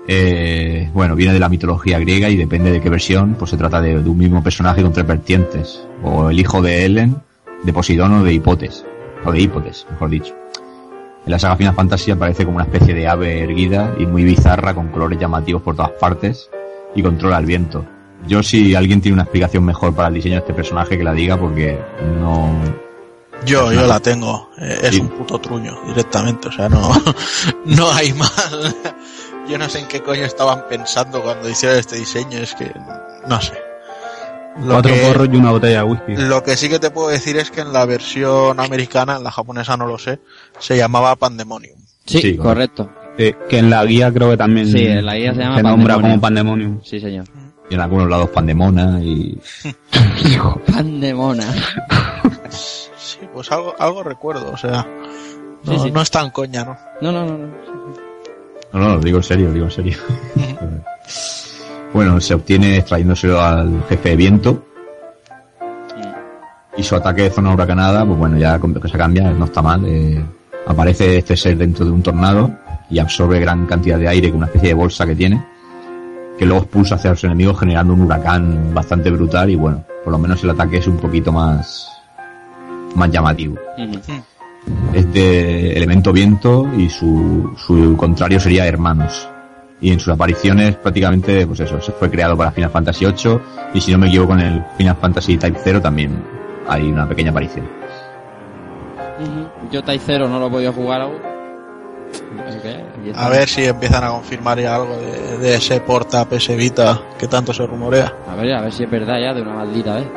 Eh, 0.07 0.89
bueno, 0.95 1.15
viene 1.15 1.33
de 1.33 1.39
la 1.39 1.47
mitología 1.47 1.99
griega 1.99 2.27
y 2.27 2.37
depende 2.37 2.71
de 2.71 2.81
qué 2.81 2.89
versión, 2.89 3.35
pues 3.35 3.51
se 3.51 3.57
trata 3.57 3.79
de, 3.79 3.95
un 3.99 4.17
mismo 4.17 4.41
personaje 4.41 4.81
con 4.81 4.93
tres 4.93 5.05
vertientes. 5.05 5.87
O 6.01 6.31
el 6.31 6.39
hijo 6.39 6.59
de 6.59 6.85
Helen, 6.85 7.17
de 7.61 7.71
Poseidón 7.71 8.13
o 8.13 8.23
de 8.23 8.33
Hipotes. 8.33 8.83
O 9.23 9.31
de 9.31 9.41
Hipotes, 9.41 9.85
mejor 9.91 10.09
dicho. 10.09 10.35
En 11.27 11.31
la 11.31 11.37
saga 11.37 11.55
Final 11.55 11.75
Fantasy 11.75 12.09
aparece 12.09 12.45
como 12.45 12.55
una 12.55 12.65
especie 12.65 12.95
de 12.95 13.07
ave 13.07 13.41
erguida 13.41 13.93
y 13.99 14.07
muy 14.07 14.23
bizarra 14.23 14.73
con 14.73 14.87
colores 14.87 15.19
llamativos 15.19 15.61
por 15.61 15.75
todas 15.75 15.91
partes 15.91 16.49
y 16.95 17.03
controla 17.03 17.37
el 17.37 17.45
viento. 17.45 17.85
Yo 18.27 18.41
si 18.41 18.73
alguien 18.73 19.01
tiene 19.01 19.13
una 19.13 19.23
explicación 19.23 19.63
mejor 19.63 19.93
para 19.93 20.07
el 20.07 20.15
diseño 20.15 20.33
de 20.33 20.39
este 20.39 20.55
personaje 20.55 20.97
que 20.97 21.03
la 21.03 21.13
diga 21.13 21.37
porque 21.37 21.77
no... 22.19 22.86
Yo, 23.45 23.71
yo 23.71 23.85
la 23.87 23.99
tengo. 23.99 24.49
Eh, 24.59 24.79
Es 24.83 24.99
un 24.99 25.09
puto 25.09 25.39
truño 25.39 25.77
directamente, 25.87 26.47
o 26.47 26.51
sea, 26.51 26.67
no, 26.69 26.91
no 27.65 27.91
hay 27.91 28.11
más. 28.13 28.33
Yo 29.47 29.57
no 29.57 29.69
sé 29.69 29.79
en 29.79 29.87
qué 29.87 30.01
coño 30.01 30.25
estaban 30.25 30.65
pensando 30.69 31.21
cuando 31.21 31.49
hicieron 31.49 31.77
este 31.77 31.95
diseño, 31.97 32.39
es 32.39 32.53
que 32.55 32.71
no 33.27 33.39
sé. 33.41 33.53
Lo 34.59 34.73
Cuatro 34.73 34.91
que- 34.93 35.01
porros 35.01 35.29
y 35.31 35.35
una 35.37 35.51
botella 35.51 35.77
de 35.79 35.83
whisky. 35.83 36.15
Lo 36.17 36.43
que 36.43 36.57
sí 36.57 36.67
que 36.67 36.79
te 36.79 36.89
puedo 36.89 37.09
decir 37.09 37.37
es 37.37 37.51
que 37.51 37.61
en 37.61 37.71
la 37.71 37.85
versión 37.85 38.59
americana, 38.59 39.17
en 39.17 39.23
la 39.23 39.31
japonesa 39.31 39.77
no 39.77 39.85
lo 39.85 39.97
sé, 39.99 40.19
se 40.59 40.75
llamaba 40.75 41.15
Pandemonium. 41.15 41.79
Sí, 42.05 42.19
Sí, 42.21 42.37
correcto. 42.37 42.89
Sí, 43.17 43.33
que 43.49 43.59
en 43.59 43.69
la 43.69 43.85
guía 43.85 44.11
creo 44.11 44.29
que 44.31 44.37
también 44.37 44.67
Sí, 44.71 44.85
en 44.85 45.05
la 45.05 45.15
guía 45.15 45.33
se 45.33 45.41
llama 45.41 45.61
nombra 45.61 45.95
Pandemonium. 45.95 46.01
como 46.01 46.21
Pandemonium. 46.21 46.79
Sí, 46.83 46.99
señor. 46.99 47.25
Y 47.69 47.75
en 47.75 47.81
algunos 47.81 48.09
lados 48.09 48.29
Pandemona 48.29 48.99
y... 49.01 49.37
Pandemona. 50.71 51.45
Sí, 53.19 53.27
pues 53.33 53.51
algo, 53.51 53.73
algo 53.79 54.03
recuerdo, 54.03 54.51
o 54.51 54.57
sea, 54.57 54.85
no, 55.63 55.73
Sí, 55.73 55.79
sí. 55.79 55.91
no 55.91 56.01
es 56.01 56.11
tan 56.11 56.29
coña, 56.29 56.63
¿no? 56.65 56.77
No, 57.01 57.11
no, 57.11 57.25
no. 57.25 57.37
no. 57.37 57.47
No, 58.73 58.79
no, 58.79 58.95
lo 58.95 58.99
digo 58.99 59.17
en 59.17 59.23
serio, 59.23 59.47
lo 59.47 59.53
digo 59.53 59.65
en 59.65 59.71
serio. 59.71 59.97
bueno, 61.93 62.19
se 62.19 62.33
obtiene 62.33 62.77
extrayéndoselo 62.77 63.41
al 63.41 63.83
jefe 63.87 64.09
de 64.09 64.15
viento. 64.15 64.63
Y 66.75 66.83
su 66.83 66.95
ataque 66.95 67.23
de 67.23 67.29
zona 67.31 67.53
huracanada, 67.53 68.05
pues 68.05 68.19
bueno, 68.19 68.37
ya 68.37 68.59
con 68.59 68.73
que 68.73 68.87
se 68.87 68.97
cambia, 68.97 69.31
no 69.31 69.45
está 69.45 69.61
mal. 69.61 69.83
eh, 69.87 70.23
aparece 70.67 71.17
este 71.17 71.35
ser 71.37 71.57
dentro 71.57 71.85
de 71.85 71.91
un 71.91 72.03
tornado 72.03 72.51
y 72.89 72.99
absorbe 72.99 73.39
gran 73.39 73.65
cantidad 73.65 73.97
de 73.97 74.07
aire 74.09 74.29
con 74.29 74.37
una 74.39 74.47
especie 74.47 74.69
de 74.69 74.73
bolsa 74.75 75.05
que 75.05 75.15
tiene, 75.15 75.43
que 76.37 76.45
luego 76.45 76.63
expulsa 76.63 76.95
hacia 76.95 77.11
los 77.11 77.23
enemigos 77.23 77.57
generando 77.59 77.93
un 77.93 78.01
huracán 78.01 78.73
bastante 78.73 79.09
brutal 79.09 79.49
y 79.49 79.55
bueno, 79.55 79.83
por 80.03 80.11
lo 80.11 80.19
menos 80.19 80.43
el 80.43 80.49
ataque 80.51 80.77
es 80.77 80.87
un 80.87 80.97
poquito 80.97 81.31
más, 81.31 81.89
más 82.97 83.11
llamativo. 83.11 83.55
Es 84.93 85.13
de 85.13 85.73
elemento 85.73 86.11
viento 86.11 86.69
y 86.77 86.89
su, 86.89 87.53
su 87.57 87.95
contrario 87.95 88.39
sería 88.39 88.65
hermanos. 88.65 89.29
Y 89.79 89.91
en 89.91 89.99
sus 89.99 90.11
apariciones 90.11 90.75
prácticamente, 90.75 91.45
pues 91.45 91.59
eso, 91.59 91.79
se 91.79 91.91
fue 91.91 92.09
creado 92.09 92.35
para 92.35 92.51
Final 92.51 92.71
Fantasy 92.71 93.05
VIII 93.05 93.39
y 93.75 93.81
si 93.81 93.91
no 93.91 93.99
me 93.99 94.07
equivoco 94.07 94.33
en 94.33 94.39
el 94.39 94.63
Final 94.75 94.97
Fantasy 94.99 95.37
Type 95.37 95.59
0 95.63 95.81
también 95.81 96.21
hay 96.67 96.91
una 96.91 97.07
pequeña 97.07 97.31
aparición. 97.31 97.67
Yo 99.71 99.83
Tai 99.83 99.99
Zero 99.99 100.27
no 100.27 100.39
lo 100.39 100.47
he 100.47 100.49
podido 100.49 100.73
jugar 100.73 101.01
aún. 101.01 101.17
A 103.15 103.29
ver 103.29 103.47
si 103.47 103.65
empiezan 103.65 104.03
a 104.03 104.09
confirmar 104.09 104.59
ya 104.59 104.75
algo 104.75 104.95
de, 104.97 105.37
de 105.37 105.55
ese 105.55 105.81
porta 105.81 106.25
PS 106.25 106.55
Vita 106.55 107.01
que 107.17 107.27
tanto 107.27 107.53
se 107.53 107.65
rumorea. 107.65 108.13
A 108.29 108.35
ver, 108.35 108.53
a 108.53 108.61
ver 108.61 108.71
si 108.71 108.83
es 108.83 108.89
verdad 108.91 109.19
ya 109.19 109.33
de 109.33 109.41
una 109.41 109.53
maldita 109.53 109.95
vez. 109.95 110.07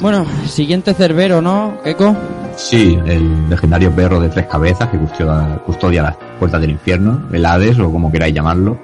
Bueno, 0.00 0.26
siguiente 0.46 0.94
Cerbero, 0.94 1.40
¿no, 1.40 1.78
Keiko? 1.82 2.16
Sí, 2.56 2.98
el 3.06 3.48
legendario 3.48 3.94
perro 3.94 4.20
de 4.20 4.28
tres 4.28 4.46
cabezas 4.46 4.88
que 4.90 4.98
custodia, 4.98 5.60
custodia 5.64 6.02
las 6.02 6.16
puertas 6.38 6.60
del 6.60 6.70
infierno, 6.70 7.28
el 7.32 7.44
Hades 7.44 7.78
o 7.78 7.90
como 7.90 8.12
queráis 8.12 8.34
llamarlo. 8.34 8.78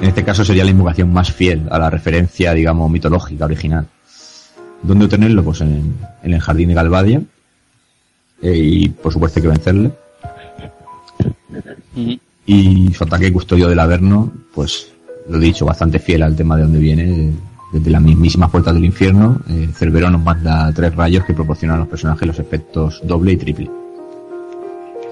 En 0.00 0.08
este 0.08 0.24
caso 0.24 0.44
sería 0.44 0.64
la 0.64 0.70
invocación 0.70 1.12
más 1.12 1.32
fiel 1.32 1.66
a 1.70 1.78
la 1.78 1.90
referencia, 1.90 2.52
digamos, 2.52 2.90
mitológica 2.90 3.44
original. 3.44 3.86
¿Dónde 4.82 5.06
obtenerlo? 5.06 5.42
Pues 5.42 5.60
en, 5.62 5.96
en 6.22 6.34
el 6.34 6.40
jardín 6.40 6.68
de 6.68 6.74
Galvadia. 6.74 7.22
Eh, 8.42 8.56
y 8.56 8.88
por 8.88 9.12
supuesto 9.12 9.38
hay 9.38 9.42
que 9.42 9.48
vencerle. 9.48 9.90
Y 12.46 12.92
su 12.92 13.04
ataque 13.04 13.32
custodio 13.32 13.68
del 13.68 13.80
Averno, 13.80 14.32
pues 14.54 14.92
lo 15.28 15.38
he 15.38 15.40
dicho, 15.40 15.64
bastante 15.64 15.98
fiel 15.98 16.22
al 16.22 16.36
tema 16.36 16.56
de 16.56 16.62
donde 16.62 16.78
viene, 16.78 17.32
desde 17.78 17.90
las 17.90 18.02
mismísimas 18.02 18.50
puertas 18.50 18.74
del 18.74 18.84
infierno. 18.84 19.40
Eh, 19.48 19.68
Cerbero 19.74 20.10
nos 20.10 20.22
manda 20.22 20.70
tres 20.74 20.94
rayos 20.94 21.24
que 21.24 21.34
proporcionan 21.34 21.76
a 21.76 21.80
los 21.80 21.88
personajes 21.88 22.26
los 22.26 22.38
efectos 22.38 23.00
doble 23.04 23.32
y 23.32 23.36
triple. 23.36 23.70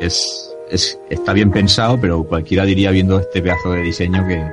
Es, 0.01 0.51
es, 0.71 0.99
está 1.09 1.33
bien 1.33 1.51
pensado, 1.51 1.99
pero 2.01 2.25
cualquiera 2.25 2.65
diría 2.65 2.91
viendo 2.91 3.19
este 3.21 3.41
pedazo 3.43 3.73
de 3.73 3.83
diseño 3.83 4.27
que, 4.27 4.45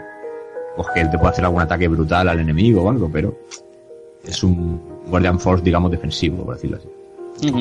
pues 0.76 0.88
que 0.94 1.02
él 1.02 1.10
te 1.12 1.18
puede 1.18 1.32
hacer 1.32 1.46
algún 1.46 1.62
ataque 1.62 1.88
brutal 1.88 2.30
al 2.30 2.40
enemigo 2.40 2.84
o 2.84 2.90
algo, 2.90 3.10
pero 3.12 3.38
es 4.24 4.44
un 4.44 4.82
Guardian 5.08 5.40
Force, 5.40 5.64
digamos, 5.64 5.90
defensivo, 5.92 6.46
por 6.46 6.56
decirlo 6.56 6.78
así. 6.78 6.88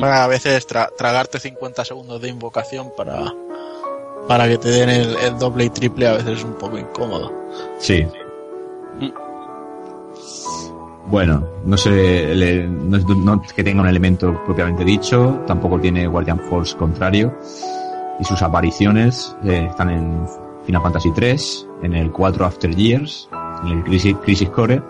A 0.03 0.27
veces 0.27 0.67
tra- 0.67 0.89
tragarte 0.95 1.39
50 1.39 1.83
segundos 1.85 2.21
de 2.21 2.29
invocación 2.29 2.89
para, 2.95 3.33
para 4.27 4.47
que 4.47 4.57
te 4.59 4.69
den 4.69 4.89
el, 4.89 5.15
el 5.15 5.39
doble 5.39 5.65
y 5.65 5.69
triple 5.71 6.07
a 6.07 6.13
veces 6.13 6.37
es 6.39 6.43
un 6.43 6.53
poco 6.53 6.77
incómodo. 6.77 7.31
Sí. 7.79 8.05
Bueno, 11.07 11.45
no 11.65 11.75
sé, 11.77 12.33
le- 12.35 12.67
no 12.67 12.95
es, 12.97 13.05
no 13.07 13.41
que 13.41 13.63
tenga 13.63 13.81
un 13.81 13.87
elemento 13.87 14.41
propiamente 14.45 14.85
dicho, 14.85 15.41
tampoco 15.47 15.79
tiene 15.79 16.07
Guardian 16.07 16.39
Force 16.39 16.77
contrario, 16.77 17.33
y 18.19 18.23
sus 18.23 18.41
apariciones 18.41 19.35
eh, 19.43 19.67
están 19.69 19.89
en 19.89 20.25
Final 20.65 20.81
Fantasy 20.83 21.11
3, 21.13 21.67
en 21.83 21.95
el 21.95 22.11
4 22.11 22.45
After 22.45 22.73
Years, 22.75 23.27
en 23.63 23.69
el 23.79 23.83
Crisis, 23.83 24.15
Crisis 24.23 24.49
Core, 24.49 24.81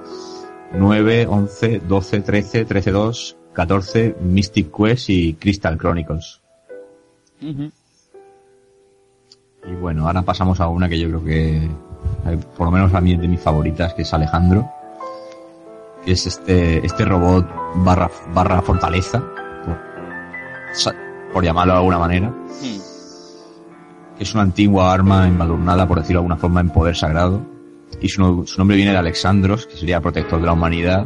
9, 0.73 1.25
11, 1.27 1.79
12, 1.87 2.21
13, 2.21 2.65
13, 2.65 2.91
2, 2.91 3.37
14, 3.53 4.15
Mystic 4.21 4.71
Quest 4.75 5.09
y 5.09 5.33
Crystal 5.35 5.77
Chronicles. 5.77 6.41
Y 9.65 9.73
bueno, 9.79 10.07
ahora 10.07 10.21
pasamos 10.23 10.59
a 10.59 10.67
una 10.67 10.87
que 10.89 10.99
yo 10.99 11.07
creo 11.07 11.23
que, 11.23 11.55
eh, 11.57 12.37
por 12.57 12.67
lo 12.67 12.71
menos 12.71 12.93
a 12.93 13.01
mí 13.01 13.13
es 13.13 13.21
de 13.21 13.27
mis 13.27 13.39
favoritas, 13.41 13.93
que 13.93 14.01
es 14.03 14.13
Alejandro. 14.13 14.69
Que 16.05 16.13
es 16.13 16.25
este, 16.25 16.85
este 16.85 17.05
robot 17.05 17.47
barra, 17.75 18.09
barra 18.33 18.61
fortaleza, 18.61 19.23
por, 21.33 21.43
llamarlo 21.43 21.73
de 21.73 21.79
alguna 21.79 21.99
manera. 21.99 22.33
Que 24.17 24.23
es 24.23 24.33
una 24.33 24.43
antigua 24.43 24.91
arma 24.93 25.27
embadurnada, 25.27 25.87
por 25.87 25.99
decirlo 25.99 26.19
de 26.19 26.23
alguna 26.23 26.37
forma, 26.37 26.61
en 26.61 26.69
poder 26.69 26.95
sagrado. 26.95 27.41
Y 27.99 28.09
su, 28.09 28.45
su 28.45 28.57
nombre 28.57 28.77
viene 28.77 28.91
de 28.91 28.97
Alexandros, 28.97 29.67
que 29.67 29.77
sería 29.77 30.01
protector 30.01 30.39
de 30.39 30.45
la 30.45 30.53
humanidad, 30.53 31.05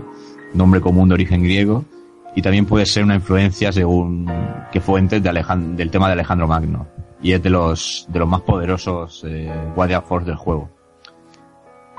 nombre 0.53 0.81
común 0.81 1.09
de 1.09 1.15
origen 1.15 1.43
griego. 1.43 1.85
Y 2.35 2.41
también 2.41 2.65
puede 2.65 2.85
ser 2.85 3.03
una 3.03 3.15
influencia 3.15 3.71
según 3.71 4.29
qué 4.71 4.81
fuentes 4.81 5.23
de 5.23 5.31
del 5.31 5.91
tema 5.91 6.07
de 6.07 6.13
Alejandro 6.13 6.47
Magno. 6.47 6.87
Y 7.21 7.31
es 7.31 7.41
de 7.41 7.49
los, 7.49 8.05
de 8.09 8.19
los 8.19 8.27
más 8.27 8.41
poderosos 8.41 9.23
eh, 9.25 9.51
Guardian 9.73 10.03
Force 10.03 10.27
del 10.27 10.35
juego. 10.35 10.69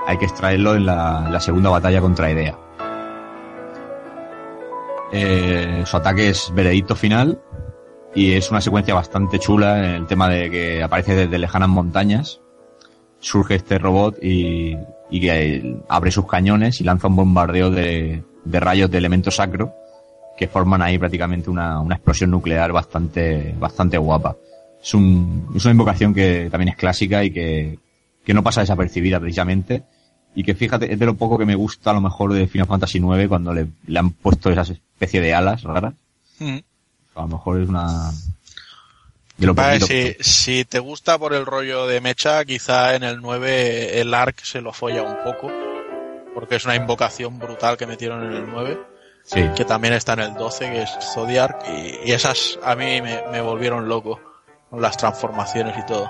Hay 0.05 0.17
que 0.17 0.25
extraerlo 0.25 0.75
en 0.75 0.85
la, 0.85 1.23
en 1.25 1.33
la 1.33 1.39
segunda 1.39 1.69
batalla 1.71 1.99
contra 1.99 2.31
Idea. 2.31 2.55
Eh, 5.11 5.83
su 5.85 5.97
ataque 5.97 6.29
es 6.29 6.51
veredicto 6.53 6.95
final 6.95 7.41
y 8.13 8.33
es 8.33 8.51
una 8.51 8.61
secuencia 8.61 8.93
bastante 8.93 9.39
chula 9.39 9.77
en 9.79 9.95
el 9.95 10.05
tema 10.05 10.29
de 10.29 10.49
que 10.49 10.83
aparece 10.83 11.15
desde 11.15 11.37
lejanas 11.37 11.69
montañas. 11.69 12.41
Surge 13.19 13.55
este 13.55 13.77
robot 13.77 14.17
y, 14.21 14.75
que 15.09 15.77
abre 15.87 16.11
sus 16.11 16.27
cañones 16.27 16.81
y 16.81 16.83
lanza 16.83 17.07
un 17.07 17.15
bombardeo 17.15 17.71
de, 17.71 18.23
rayos 18.45 18.91
de 18.91 18.97
elemento 18.97 19.31
sacro 19.31 19.73
que 20.37 20.47
forman 20.47 20.81
ahí 20.81 20.99
prácticamente 20.99 21.49
una, 21.49 21.79
una 21.79 21.95
explosión 21.95 22.29
nuclear 22.29 22.71
bastante, 22.71 23.55
bastante 23.57 23.97
guapa. 23.97 24.35
Es, 24.81 24.93
un, 24.93 25.49
es 25.55 25.65
una 25.65 25.71
invocación 25.71 26.13
que 26.13 26.47
también 26.51 26.69
es 26.69 26.75
clásica 26.75 27.23
y 27.23 27.31
que, 27.31 27.79
que 28.23 28.33
no 28.33 28.43
pasa 28.43 28.61
desapercibida 28.61 29.19
precisamente. 29.19 29.83
Y 30.35 30.43
que 30.43 30.53
fíjate, 30.53 30.91
es 30.91 30.99
de 30.99 31.05
lo 31.05 31.15
poco 31.15 31.37
que 31.37 31.45
me 31.45 31.55
gusta 31.55 31.91
a 31.91 31.93
lo 31.93 32.01
mejor 32.01 32.33
de 32.33 32.45
Final 32.45 32.67
Fantasy 32.67 32.99
IX 32.99 33.27
cuando 33.27 33.53
le, 33.53 33.67
han 33.95 34.11
puesto 34.11 34.51
esa 34.51 34.65
especie 34.97 35.21
de 35.21 35.33
alas 35.33 35.61
raras. 35.63 35.93
Mm. 36.39 36.57
A 37.15 37.21
lo 37.21 37.27
mejor 37.27 37.61
es 37.61 37.69
una... 37.69 38.11
De 39.37 39.45
lo 39.45 39.53
Vale, 39.53 39.79
poquito 39.79 40.23
si, 40.23 40.33
si 40.57 40.65
te 40.65 40.79
gusta 40.79 41.19
por 41.19 41.35
el 41.35 41.45
rollo 41.45 41.85
de 41.85 42.01
mecha, 42.01 42.43
quizá 42.43 42.95
en 42.95 43.03
el 43.03 43.21
9 43.21 44.01
el 44.01 44.11
ARC 44.11 44.43
se 44.43 44.61
lo 44.61 44.73
folla 44.73 45.03
un 45.03 45.17
poco. 45.23 45.51
porque 46.33 46.55
es 46.55 46.65
una 46.65 46.75
invocación 46.75 47.37
brutal 47.37 47.77
que 47.77 47.85
metieron 47.85 48.23
en 48.23 48.33
el 48.33 48.49
9. 48.49 48.79
Sí. 49.23 49.47
Que 49.55 49.65
también 49.65 49.93
está 49.93 50.13
en 50.13 50.19
el 50.21 50.33
12, 50.33 50.71
que 50.71 50.81
es 50.81 50.89
Zodiac. 51.13 51.63
Y, 51.67 52.09
y 52.09 52.11
esas 52.13 52.57
a 52.63 52.75
mí 52.75 53.01
me, 53.01 53.21
me 53.31 53.41
volvieron 53.41 53.87
loco. 53.87 54.19
Con 54.69 54.81
las 54.81 54.97
transformaciones 54.97 55.77
y 55.77 55.85
todo. 55.85 56.09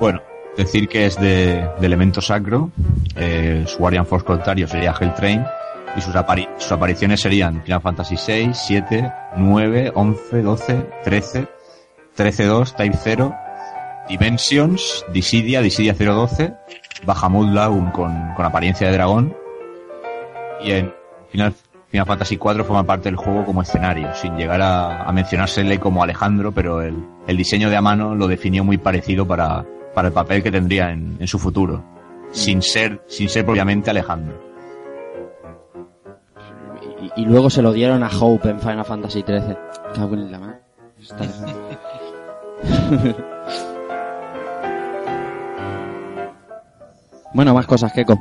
Bueno, 0.00 0.20
decir 0.56 0.88
que 0.88 1.06
es 1.06 1.20
de, 1.20 1.68
de 1.80 1.86
elemento 1.86 2.20
sacro. 2.20 2.70
eh, 3.16 3.64
su 3.66 3.78
Guardian 3.78 4.06
Force 4.06 4.24
contrario 4.26 4.66
sería 4.68 4.94
Helltrain. 4.98 5.44
Y 5.96 6.00
sus, 6.00 6.14
apari- 6.14 6.48
sus 6.56 6.72
apariciones 6.72 7.20
serían 7.20 7.62
Final 7.64 7.82
Fantasy 7.82 8.16
6, 8.16 8.56
7, 8.66 9.12
9, 9.36 9.92
11, 9.94 10.42
12, 10.42 10.86
13, 11.04 11.46
13-2, 12.16 12.74
Type 12.76 12.96
0, 12.98 13.34
Dimensions, 14.08 15.04
Dissidia, 15.12 15.60
Dissidia 15.60 15.94
012, 15.94 16.54
Bahamut 17.04 17.48
Lagoon 17.52 17.90
con, 17.90 18.32
con 18.34 18.44
apariencia 18.46 18.86
de 18.88 18.94
dragón. 18.94 19.36
Y 20.62 20.72
en 20.72 20.94
Final, 21.30 21.52
Final 21.90 22.06
Fantasy 22.06 22.36
4 22.38 22.64
forma 22.64 22.84
parte 22.84 23.04
del 23.10 23.16
juego 23.16 23.44
como 23.44 23.60
escenario, 23.62 24.14
sin 24.14 24.36
llegar 24.36 24.62
a, 24.62 25.02
a 25.02 25.12
mencionársele 25.12 25.78
como 25.78 26.02
Alejandro, 26.02 26.52
pero 26.52 26.80
el, 26.82 26.96
el 27.26 27.36
diseño 27.36 27.68
de 27.68 27.76
Amano 27.76 28.14
lo 28.14 28.28
definió 28.28 28.64
muy 28.64 28.78
parecido 28.78 29.26
para, 29.26 29.64
para 29.94 30.08
el 30.08 30.14
papel 30.14 30.42
que 30.42 30.50
tendría 30.50 30.90
en, 30.90 31.16
en 31.20 31.26
su 31.26 31.38
futuro, 31.38 31.82
sin 32.30 32.62
ser, 32.62 33.02
sin 33.06 33.28
ser 33.28 33.44
propiamente 33.44 33.90
Alejandro. 33.90 34.34
Y, 37.16 37.22
y 37.22 37.24
luego 37.26 37.50
se 37.50 37.62
lo 37.62 37.72
dieron 37.72 38.02
a 38.02 38.08
Hope 38.20 38.48
en 38.50 38.60
Final 38.60 38.84
Fantasy 38.84 39.22
XIII. 39.22 39.56
Cago 39.94 40.14
en 40.14 40.32
la 40.32 40.38
mano. 40.38 40.54
Está- 41.00 41.24
bueno, 47.34 47.54
más 47.54 47.66
cosas, 47.66 47.92
Keiko. 47.92 48.16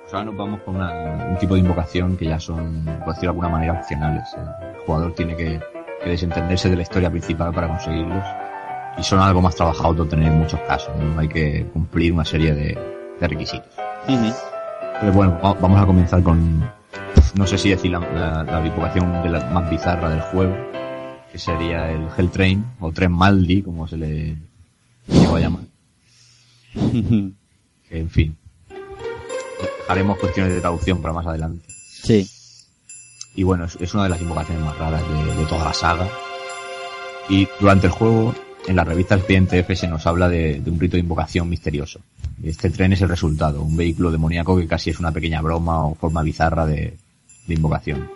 Pues 0.00 0.12
ahora 0.12 0.26
nos 0.26 0.36
vamos 0.36 0.60
con 0.62 0.76
una- 0.76 1.28
un 1.30 1.36
tipo 1.38 1.54
de 1.54 1.60
invocación 1.60 2.16
que 2.16 2.26
ya 2.26 2.38
son, 2.38 2.84
por 2.84 3.14
decirlo 3.14 3.20
de 3.20 3.26
alguna 3.28 3.48
manera, 3.48 3.72
opcionales. 3.74 4.24
El 4.36 4.80
jugador 4.86 5.14
tiene 5.14 5.36
que, 5.36 5.60
que 6.02 6.10
desentenderse 6.10 6.68
de 6.68 6.76
la 6.76 6.82
historia 6.82 7.10
principal 7.10 7.52
para 7.54 7.68
conseguirlos. 7.68 8.24
Y 8.98 9.02
son 9.02 9.18
algo 9.20 9.40
más 9.42 9.54
trabajados 9.56 9.96
de 9.96 10.02
obtener 10.02 10.28
en 10.28 10.38
muchos 10.38 10.60
casos. 10.60 10.94
¿no? 10.96 11.18
Hay 11.18 11.28
que 11.28 11.66
cumplir 11.72 12.12
una 12.12 12.24
serie 12.24 12.54
de, 12.54 12.78
de 13.20 13.28
requisitos. 13.28 13.68
Entonces, 14.06 15.14
bueno, 15.14 15.38
va- 15.44 15.54
vamos 15.54 15.80
a 15.82 15.86
comenzar 15.86 16.22
con, 16.22 16.60
no 17.34 17.46
sé 17.46 17.58
si 17.58 17.70
decir 17.70 17.90
la, 17.90 17.98
la, 18.00 18.60
de 19.22 19.28
la 19.30 19.50
más 19.50 19.68
bizarra 19.68 20.08
del 20.10 20.20
juego, 20.20 20.54
que 21.32 21.38
sería 21.38 21.90
el 21.90 22.06
Hell 22.16 22.30
Train, 22.30 22.64
o 22.80 22.92
Tren 22.92 23.10
Maldi, 23.12 23.62
como 23.62 23.88
se 23.88 23.96
le 23.96 24.36
llegó 25.08 25.36
a 25.36 25.40
llamar. 25.40 25.62
En 27.90 28.10
fin, 28.10 28.36
haremos 29.88 30.18
cuestiones 30.18 30.52
de 30.54 30.60
traducción 30.60 31.00
para 31.00 31.14
más 31.14 31.24
adelante. 31.26 31.64
Sí. 32.02 32.28
Y 33.36 33.44
bueno, 33.44 33.66
es, 33.66 33.76
es 33.80 33.94
una 33.94 34.04
de 34.04 34.08
las 34.08 34.20
invocaciones 34.20 34.64
más 34.64 34.76
raras 34.78 35.02
de, 35.08 35.34
de 35.36 35.44
toda 35.46 35.64
la 35.66 35.72
saga. 35.74 36.08
Y 37.28 37.46
durante 37.60 37.86
el 37.86 37.92
juego, 37.92 38.34
en 38.66 38.76
la 38.76 38.84
revista 38.84 39.14
Expediente 39.14 39.58
F 39.58 39.76
se 39.76 39.88
nos 39.88 40.06
habla 40.06 40.28
de, 40.28 40.62
un 40.66 40.78
rito 40.78 40.96
de 40.96 41.00
invocación 41.00 41.48
misterioso. 41.48 42.00
Este 42.42 42.70
tren 42.70 42.92
es 42.92 43.02
el 43.02 43.08
resultado, 43.08 43.62
un 43.62 43.76
vehículo 43.76 44.10
demoníaco 44.10 44.56
que 44.56 44.66
casi 44.66 44.90
es 44.90 44.98
una 44.98 45.12
pequeña 45.12 45.40
broma 45.40 45.84
o 45.84 45.94
forma 45.94 46.22
bizarra 46.22 46.66
de, 46.66 46.96
invocación. 47.48 48.08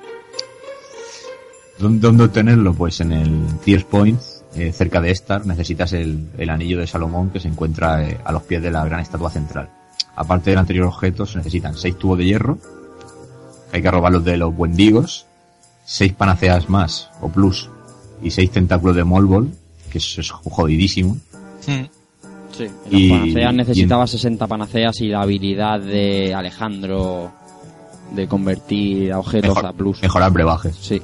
¿Dónde, 1.79 2.25
obtenerlo? 2.25 2.75
Pues 2.75 3.01
en 3.01 3.13
el 3.13 3.47
Tears 3.65 3.85
Point, 3.85 4.21
eh, 4.57 4.73
cerca 4.73 5.01
de 5.01 5.11
Star, 5.13 5.47
necesitas 5.47 5.93
el, 5.93 6.29
anillo 6.49 6.79
de 6.79 6.87
Salomón 6.87 7.31
que 7.31 7.41
se 7.41 7.49
encuentra 7.49 8.09
eh, 8.09 8.19
a 8.25 8.33
los 8.33 8.43
pies 8.43 8.63
de 8.63 8.71
la 8.71 8.85
gran 8.85 9.01
estatua 9.01 9.31
central. 9.31 9.69
Aparte 10.17 10.51
del 10.51 10.59
anterior 10.59 10.87
objeto, 10.87 11.27
se 11.27 11.39
necesitan 11.39 11.77
seis 11.77 11.97
tubos 11.97 12.19
de 12.19 12.25
hierro, 12.25 12.59
hay 13.73 13.83
que 13.83 13.91
robarlos 13.91 14.25
de 14.25 14.37
los 14.39 14.53
wendigos, 14.57 15.27
seis 15.85 16.13
panaceas 16.15 16.69
más, 16.69 17.11
o 17.21 17.29
plus, 17.29 17.71
y 18.23 18.31
seis 18.31 18.51
tentáculos 18.51 18.97
de 18.97 19.05
Molbol, 19.05 19.53
que 19.89 19.99
es, 19.99 20.19
es 20.19 20.31
jodidísimo. 20.31 21.17
Sí. 21.61 21.87
Y- 22.91 23.09
Las 23.09 23.19
panaceas 23.21 23.53
y 23.53 23.57
necesitaba 23.57 24.07
60 24.07 24.47
panaceas 24.47 25.01
y 25.01 25.09
la 25.09 25.23
habilidad 25.23 25.81
de 25.81 26.35
Alejandro 26.35 27.31
de 28.15 28.27
convertir 28.27 29.13
a 29.13 29.19
objetos 29.19 29.51
Mejor- 29.55 29.67
a 29.67 29.73
plus. 29.73 30.03
Mejorar 30.03 30.33
brebajes. 30.33 30.75
Sí. 30.77 31.01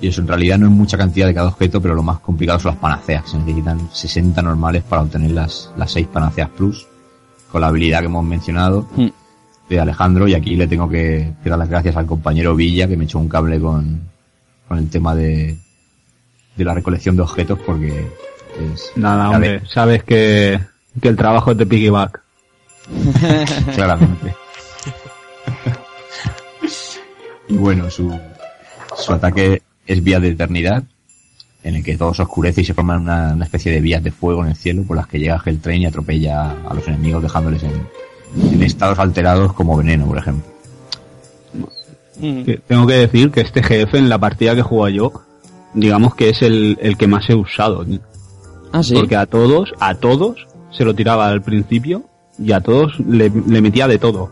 Y 0.00 0.08
eso 0.08 0.20
en 0.20 0.28
realidad 0.28 0.58
no 0.58 0.66
es 0.66 0.72
mucha 0.72 0.98
cantidad 0.98 1.26
de 1.26 1.34
cada 1.34 1.48
objeto, 1.48 1.80
pero 1.80 1.94
lo 1.94 2.02
más 2.02 2.20
complicado 2.20 2.58
son 2.60 2.72
las 2.72 2.80
panaceas. 2.80 3.30
Se 3.30 3.38
necesitan 3.38 3.88
60 3.92 4.42
normales 4.42 4.82
para 4.82 5.02
obtener 5.02 5.30
las, 5.30 5.70
las 5.76 5.90
6 5.92 6.08
panaceas 6.08 6.50
plus, 6.50 6.86
con 7.50 7.60
la 7.62 7.68
habilidad 7.68 8.00
que 8.00 8.06
hemos 8.06 8.24
mencionado 8.24 8.86
Hmm. 8.96 9.08
de 9.68 9.80
Alejandro. 9.80 10.28
Y 10.28 10.34
aquí 10.34 10.56
le 10.56 10.66
tengo 10.66 10.88
que, 10.88 11.32
que 11.42 11.48
dar 11.50 11.58
las 11.58 11.68
gracias 11.70 11.96
al 11.96 12.06
compañero 12.06 12.54
Villa, 12.54 12.86
que 12.86 12.96
me 12.96 13.04
echó 13.04 13.18
un 13.18 13.28
cable 13.28 13.58
con, 13.58 14.02
con 14.68 14.78
el 14.78 14.90
tema 14.90 15.14
de, 15.14 15.56
de 16.56 16.64
la 16.64 16.74
recolección 16.74 17.16
de 17.16 17.22
objetos, 17.22 17.58
porque 17.64 18.06
es... 18.72 18.92
Nada, 18.96 19.30
hombre, 19.30 19.62
sabes 19.66 20.04
que, 20.04 20.60
que 21.00 21.08
el 21.08 21.16
trabajo 21.16 21.52
es 21.52 21.58
de 21.58 21.66
piggyback. 21.66 22.20
claramente. 23.74 24.34
y 27.48 27.56
bueno, 27.56 27.90
su, 27.90 28.18
su 28.96 29.12
ataque 29.12 29.62
es 29.86 30.02
vía 30.02 30.20
de 30.20 30.28
eternidad, 30.28 30.82
en 31.62 31.76
el 31.76 31.84
que 31.84 31.96
todo 31.96 32.12
se 32.12 32.22
oscurece 32.22 32.60
y 32.60 32.64
se 32.64 32.74
forman 32.74 33.02
una, 33.02 33.32
una 33.32 33.44
especie 33.44 33.72
de 33.72 33.80
vías 33.80 34.02
de 34.02 34.10
fuego 34.10 34.42
en 34.44 34.50
el 34.50 34.56
cielo 34.56 34.82
por 34.82 34.96
las 34.96 35.06
que 35.06 35.18
llega 35.18 35.42
Helltrain 35.44 35.82
y 35.82 35.86
atropella 35.86 36.50
a 36.50 36.74
los 36.74 36.86
enemigos 36.86 37.22
dejándoles 37.22 37.62
en, 37.62 37.88
en 38.36 38.62
estados 38.62 38.98
alterados 38.98 39.52
como 39.52 39.76
veneno, 39.76 40.06
por 40.06 40.18
ejemplo. 40.18 40.54
Que 42.20 42.60
tengo 42.66 42.86
que 42.86 42.94
decir 42.94 43.30
que 43.30 43.40
este 43.40 43.62
jefe 43.62 43.98
en 43.98 44.08
la 44.08 44.18
partida 44.18 44.54
que 44.54 44.62
juego 44.62 44.88
yo, 44.88 45.12
digamos 45.74 46.14
que 46.14 46.30
es 46.30 46.42
el, 46.42 46.78
el 46.80 46.96
que 46.96 47.06
más 47.06 47.28
he 47.28 47.34
usado. 47.34 47.84
Ah, 48.72 48.82
sí. 48.82 48.94
Porque 48.94 49.16
a 49.16 49.26
todos, 49.26 49.72
a 49.80 49.94
todos 49.94 50.46
se 50.70 50.84
lo 50.84 50.94
tiraba 50.94 51.28
al 51.28 51.42
principio 51.42 52.04
y 52.38 52.52
a 52.52 52.60
todos 52.60 52.98
le, 53.00 53.30
le 53.30 53.60
metía 53.60 53.86
de 53.86 53.98
todo. 53.98 54.30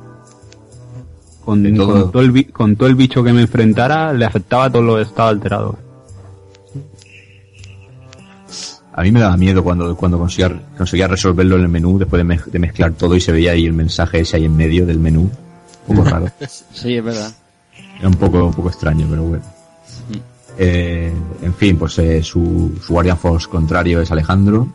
Con, 1.45 1.63
De 1.63 1.73
todo. 1.73 1.93
con 2.05 2.13
todo 2.13 2.23
el, 2.23 2.31
bi- 2.33 2.45
con 2.45 2.77
todo 2.77 2.89
el 2.89 2.95
bicho 2.95 3.23
que 3.25 3.33
me 3.33 3.43
enfrentara 3.43 4.13
le 4.13 4.25
afectaba 4.25 4.65
a 4.67 4.71
todos 4.71 4.85
los 4.85 5.01
estados 5.07 5.33
alterados. 5.33 5.75
A 8.95 9.03
mí 9.03 9.11
me 9.11 9.21
daba 9.21 9.37
miedo 9.39 9.65
cuando, 9.65 9.97
cuando 9.97 10.19
conseguía, 10.19 10.53
conseguía 10.77 11.09
resolverlo 11.09 11.57
en 11.57 11.63
el 11.63 11.69
menú 11.69 11.99
después 11.99 12.23
de, 12.27 12.35
mez- 12.35 12.45
de 12.45 12.59
mezclar 12.59 12.93
todo 12.93 13.17
y 13.17 13.21
se 13.21 13.33
veía 13.33 13.53
ahí 13.53 13.65
el 13.65 13.73
mensaje 13.73 14.21
ese 14.21 14.37
ahí 14.37 14.45
en 14.45 14.55
medio 14.57 14.85
del 14.85 14.99
menú. 14.99 15.31
Un 15.89 15.97
poco 15.97 16.09
raro. 16.11 16.27
Sí, 16.73 16.97
es 16.97 17.05
verdad. 17.05 17.33
Era 17.99 18.09
un 18.09 18.15
poco, 18.15 18.45
un 18.45 18.53
poco 18.53 18.69
extraño, 18.69 19.07
pero 19.09 19.23
bueno. 19.23 19.45
Eh, 20.59 21.13
en 21.43 21.55
fin, 21.55 21.79
pues 21.79 21.99
eh, 21.99 22.23
su, 22.23 22.79
su 22.85 22.93
Guardian 22.93 23.19
Force 23.19 23.49
contrario 23.49 24.01
es 24.01 24.11
Alejandro. 24.11 24.69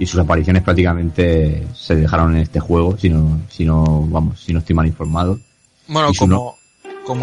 Y 0.00 0.06
sus 0.06 0.20
apariciones 0.20 0.62
prácticamente 0.62 1.66
se 1.74 1.96
dejaron 1.96 2.36
en 2.36 2.42
este 2.42 2.60
juego, 2.60 2.96
si 2.96 3.08
no, 3.10 3.40
si 3.50 3.64
no, 3.64 4.02
vamos, 4.08 4.40
si 4.40 4.52
no 4.52 4.60
estoy 4.60 4.76
mal 4.76 4.86
informado. 4.86 5.40
Bueno, 5.88 6.12
como, 6.16 6.56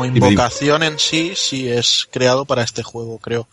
invocación 0.06 0.84
en 0.84 1.00
sí, 1.00 1.34
sí 1.36 1.70
es 1.70 2.06
creado 2.12 2.44
para 2.44 2.64
este 2.64 2.84
juego, 2.84 3.18
creo. 3.20 3.48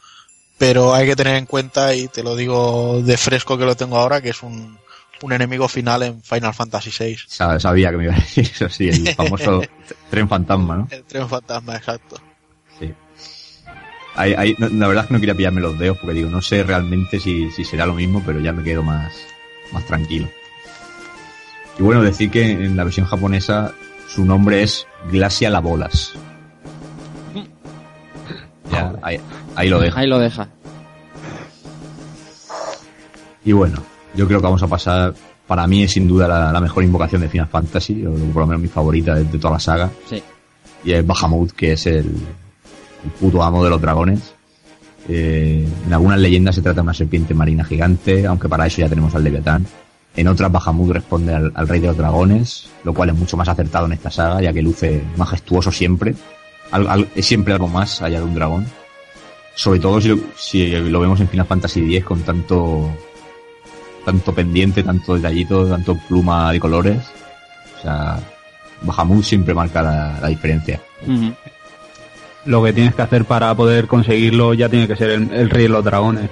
Pero 0.58 0.92
hay 0.92 1.06
que 1.06 1.14
tener 1.14 1.36
en 1.36 1.46
cuenta, 1.46 1.94
y 1.94 2.08
te 2.08 2.24
lo 2.24 2.34
digo 2.34 3.00
de 3.02 3.16
fresco 3.16 3.56
que 3.56 3.64
lo 3.64 3.76
tengo 3.76 3.96
ahora, 3.96 4.20
que 4.20 4.30
es 4.30 4.42
un, 4.42 4.76
un 5.22 5.32
enemigo 5.32 5.68
final 5.68 6.02
en 6.02 6.20
Final 6.22 6.52
Fantasy 6.52 6.90
VI. 6.98 7.16
Sa- 7.28 7.60
Sabía 7.60 7.90
que 7.92 7.98
me 7.98 8.04
iba 8.04 8.14
a 8.14 8.18
decir 8.18 8.50
eso, 8.52 8.68
sí, 8.68 8.88
el 8.88 9.06
famoso 9.14 9.62
tren 10.10 10.28
fantasma, 10.28 10.76
¿no? 10.78 10.88
El 10.90 11.04
tren 11.04 11.28
fantasma, 11.28 11.76
exacto. 11.76 12.16
Ahí- 14.14 14.34
ahí- 14.36 14.54
no- 14.58 14.68
la 14.68 14.88
verdad 14.88 15.04
es 15.04 15.08
que 15.08 15.14
no 15.14 15.20
quería 15.20 15.34
pillarme 15.34 15.60
los 15.60 15.78
dedos 15.78 15.98
porque 15.98 16.14
digo, 16.14 16.28
no 16.30 16.42
sé 16.42 16.62
realmente 16.64 17.18
si, 17.18 17.50
si 17.50 17.64
será 17.64 17.86
lo 17.86 17.94
mismo, 17.94 18.22
pero 18.24 18.40
ya 18.40 18.52
me 18.52 18.62
quedo 18.62 18.82
más, 18.82 19.12
más 19.72 19.84
tranquilo. 19.86 20.28
Y 21.78 21.82
bueno, 21.82 22.02
decir 22.02 22.30
que 22.30 22.50
en 22.50 22.76
la 22.76 22.84
versión 22.84 23.06
japonesa 23.06 23.72
su 24.08 24.24
nombre 24.26 24.62
es 24.62 24.86
Glacia 25.10 25.48
la 25.48 25.60
Bolas. 25.60 26.12
Ya, 28.70 28.94
ahí, 29.02 29.18
ahí 29.56 29.68
lo 29.68 29.80
dejo. 29.80 29.98
Ahí 29.98 30.06
lo 30.06 30.18
deja. 30.18 30.48
Y 33.44 33.52
bueno, 33.52 33.82
yo 34.14 34.26
creo 34.26 34.40
que 34.40 34.44
vamos 34.44 34.62
a 34.62 34.68
pasar, 34.68 35.14
para 35.46 35.66
mí 35.66 35.82
es 35.82 35.92
sin 35.92 36.06
duda 36.06 36.28
la, 36.28 36.52
la 36.52 36.60
mejor 36.60 36.84
invocación 36.84 37.22
de 37.22 37.28
Final 37.28 37.48
Fantasy, 37.48 38.04
o 38.06 38.12
por 38.32 38.42
lo 38.42 38.46
menos 38.46 38.62
mi 38.62 38.68
favorita 38.68 39.14
de, 39.14 39.24
de 39.24 39.38
toda 39.38 39.54
la 39.54 39.60
saga. 39.60 39.90
Sí. 40.08 40.22
Y 40.84 40.92
es 40.92 41.06
Bahamut, 41.06 41.52
que 41.52 41.72
es 41.72 41.86
el, 41.86 42.14
el 43.04 43.10
puto 43.12 43.42
amo 43.42 43.64
de 43.64 43.70
los 43.70 43.80
dragones. 43.80 44.34
Eh, 45.08 45.66
en 45.86 45.92
algunas 45.92 46.18
leyendas 46.18 46.54
se 46.54 46.62
trata 46.62 46.76
de 46.76 46.82
una 46.82 46.94
serpiente 46.94 47.34
marina 47.34 47.64
gigante, 47.64 48.26
aunque 48.26 48.48
para 48.48 48.66
eso 48.66 48.80
ya 48.80 48.88
tenemos 48.88 49.14
al 49.14 49.24
Leviatán. 49.24 49.66
En 50.14 50.28
otras, 50.28 50.52
Bahamut 50.52 50.92
responde 50.92 51.34
al, 51.34 51.68
rey 51.68 51.80
de 51.80 51.86
los 51.86 51.96
dragones, 51.96 52.68
lo 52.84 52.92
cual 52.92 53.08
es 53.10 53.16
mucho 53.16 53.36
más 53.36 53.48
acertado 53.48 53.86
en 53.86 53.92
esta 53.92 54.10
saga, 54.10 54.42
ya 54.42 54.52
que 54.52 54.62
luce 54.62 55.02
majestuoso 55.16 55.72
siempre. 55.72 56.14
Es 57.14 57.26
siempre 57.26 57.54
algo 57.54 57.68
más 57.68 58.02
allá 58.02 58.18
de 58.18 58.24
un 58.24 58.34
dragón. 58.34 58.66
Sobre 59.54 59.80
todo 59.80 60.00
si 60.00 60.08
lo, 60.08 60.18
si 60.36 60.70
lo 60.70 61.00
vemos 61.00 61.20
en 61.20 61.28
Final 61.28 61.46
Fantasy 61.46 61.96
X 61.96 62.04
con 62.04 62.20
tanto 62.22 62.90
tanto 64.04 64.34
pendiente, 64.34 64.82
tanto 64.82 65.14
detallito, 65.14 65.66
tanto 65.66 65.96
pluma 66.08 66.52
de 66.52 66.60
colores. 66.60 66.98
O 67.78 67.82
sea, 67.82 68.18
Bahamut 68.82 69.24
siempre 69.24 69.54
marca 69.54 69.82
la 69.82 70.28
diferencia. 70.28 70.80
Lo 72.44 72.62
que 72.62 72.72
tienes 72.72 72.94
que 72.94 73.02
hacer 73.02 73.24
para 73.24 73.54
poder 73.54 73.86
conseguirlo 73.86 74.52
ya 74.54 74.68
tiene 74.68 74.88
que 74.88 74.96
ser 74.96 75.10
el, 75.10 75.32
el 75.32 75.50
rey 75.50 75.64
de 75.64 75.68
los 75.68 75.84
dragones. 75.84 76.30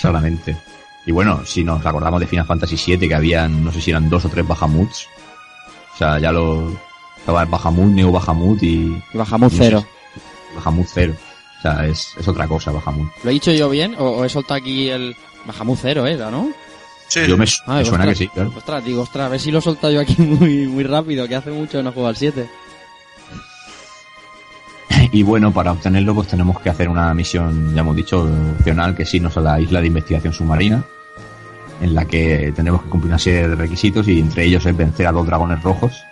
Claramente. 0.00 0.56
Y 1.06 1.12
bueno, 1.12 1.44
si 1.44 1.62
nos 1.64 1.84
acordamos 1.84 2.20
de 2.20 2.26
Final 2.26 2.46
Fantasy 2.46 2.76
VII, 2.96 3.08
que 3.08 3.14
habían, 3.14 3.64
no 3.64 3.72
sé 3.72 3.80
si 3.80 3.90
eran 3.90 4.08
dos 4.08 4.24
o 4.24 4.28
tres 4.28 4.46
Bahamuts. 4.46 5.06
O 5.94 5.96
sea, 5.98 6.18
ya 6.18 6.32
lo. 6.32 6.72
Estaba 7.18 7.42
el 7.42 7.48
Bahamut, 7.48 7.90
Neo 7.92 8.10
Bahamut 8.12 8.62
y. 8.62 9.00
Bahamut 9.12 9.40
no 9.40 9.50
sé 9.50 9.56
cero. 9.58 9.84
si- 10.14 10.56
Bahamut 10.56 10.86
cero. 10.92 11.14
O 11.58 11.62
sea, 11.62 11.86
es, 11.86 12.08
es 12.18 12.28
otra 12.28 12.46
cosa, 12.46 12.70
Bahamut. 12.72 13.10
¿Lo 13.22 13.30
he 13.30 13.34
dicho 13.34 13.52
yo 13.52 13.68
bien 13.70 13.94
o, 13.98 14.04
o 14.04 14.24
he 14.24 14.28
soltado 14.28 14.54
aquí 14.58 14.88
el 14.88 15.14
Bahamut 15.46 15.78
cero, 15.80 16.06
era, 16.06 16.30
no? 16.30 16.50
Sí, 17.08 17.20
Yo 17.28 17.36
me, 17.36 17.44
Ay, 17.66 17.78
me 17.80 17.84
suena 17.84 18.04
ostras, 18.04 18.06
que 18.08 18.14
sí, 18.14 18.28
claro. 18.28 18.52
Ostras, 18.56 18.84
digo, 18.84 19.02
ostras, 19.02 19.26
a 19.26 19.28
ver 19.28 19.40
si 19.40 19.50
lo 19.50 19.58
he 19.58 19.62
soltado 19.62 19.92
yo 19.92 20.00
aquí 20.00 20.16
muy, 20.22 20.66
muy 20.66 20.84
rápido, 20.84 21.28
que 21.28 21.36
hace 21.36 21.50
mucho 21.50 21.78
que 21.78 21.82
no 21.84 21.92
juego 21.92 22.08
al 22.08 22.16
7. 22.16 22.48
Y 25.12 25.22
bueno, 25.22 25.52
para 25.52 25.72
obtenerlo, 25.72 26.14
pues 26.14 26.28
tenemos 26.28 26.58
que 26.60 26.70
hacer 26.70 26.88
una 26.88 27.12
misión, 27.14 27.72
ya 27.74 27.80
hemos 27.82 27.94
dicho, 27.96 28.26
opcional, 28.58 28.94
que 28.94 29.04
sí 29.06 29.20
nos 29.20 29.36
a 29.36 29.40
la 29.40 29.60
isla 29.60 29.80
de 29.80 29.86
investigación 29.86 30.32
submarina, 30.32 30.82
en 31.80 31.94
la 31.94 32.04
que 32.04 32.52
tenemos 32.54 32.82
que 32.82 32.88
cumplir 32.88 33.10
una 33.10 33.18
serie 33.18 33.48
de 33.48 33.54
requisitos 33.54 34.08
y 34.08 34.18
entre 34.20 34.44
ellos 34.44 34.64
es 34.66 34.76
vencer 34.76 35.06
a 35.06 35.12
dos 35.12 35.26
dragones 35.26 35.62
rojos. 35.62 36.02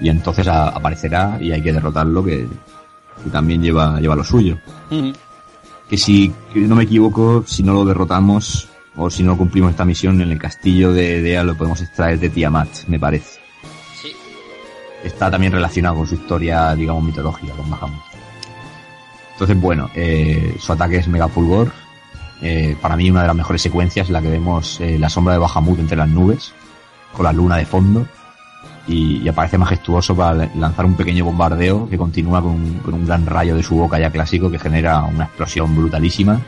Y 0.00 0.08
entonces 0.08 0.46
a- 0.48 0.68
aparecerá 0.68 1.38
y 1.40 1.52
hay 1.52 1.62
que 1.62 1.72
derrotarlo, 1.72 2.22
que, 2.24 2.46
que 3.24 3.30
también 3.30 3.62
lleva, 3.62 3.98
lleva 4.00 4.14
lo 4.16 4.24
suyo. 4.24 4.58
Que 5.88 5.96
si 5.96 6.32
que 6.52 6.60
no 6.60 6.74
me 6.76 6.84
equivoco, 6.84 7.44
si 7.46 7.62
no 7.62 7.72
lo 7.74 7.84
derrotamos 7.84 8.68
o 8.96 9.08
si 9.10 9.22
no 9.22 9.36
cumplimos 9.36 9.70
esta 9.70 9.84
misión 9.84 10.20
en 10.20 10.30
el 10.30 10.38
castillo 10.38 10.92
de 10.92 11.22
Dea 11.22 11.44
lo 11.44 11.54
podemos 11.56 11.80
extraer 11.82 12.18
de 12.18 12.28
Tiamat, 12.30 12.68
me 12.88 12.98
parece. 12.98 13.35
Está 15.04 15.30
también 15.30 15.52
relacionado 15.52 15.96
con 15.96 16.06
su 16.06 16.14
historia, 16.14 16.74
digamos, 16.74 17.02
mitológica, 17.04 17.52
con 17.54 17.70
Bahamut. 17.70 18.00
Entonces, 19.32 19.60
bueno, 19.60 19.90
eh, 19.94 20.56
su 20.58 20.72
ataque 20.72 20.96
es 20.96 21.08
Mega 21.08 21.28
Fulgor. 21.28 21.70
Eh, 22.42 22.76
para 22.80 22.96
mí 22.96 23.10
una 23.10 23.22
de 23.22 23.26
las 23.28 23.36
mejores 23.36 23.62
secuencias, 23.62 24.10
la 24.10 24.20
que 24.22 24.28
vemos 24.30 24.80
eh, 24.80 24.98
la 24.98 25.08
sombra 25.08 25.34
de 25.34 25.38
Bahamut 25.40 25.78
entre 25.78 25.96
las 25.96 26.08
nubes, 26.08 26.52
con 27.12 27.24
la 27.24 27.32
luna 27.32 27.56
de 27.56 27.66
fondo, 27.66 28.06
y, 28.88 29.18
y 29.22 29.28
aparece 29.28 29.58
majestuoso 29.58 30.14
para 30.14 30.34
la- 30.34 30.50
lanzar 30.54 30.84
un 30.86 30.94
pequeño 30.94 31.24
bombardeo 31.24 31.88
que 31.88 31.98
continúa 31.98 32.40
con, 32.42 32.74
con 32.78 32.94
un 32.94 33.06
gran 33.06 33.26
rayo 33.26 33.56
de 33.56 33.62
su 33.62 33.74
boca 33.74 33.98
ya 33.98 34.10
clásico 34.10 34.50
que 34.50 34.58
genera 34.58 35.02
una 35.04 35.24
explosión 35.24 35.74
brutalísima 35.74 36.40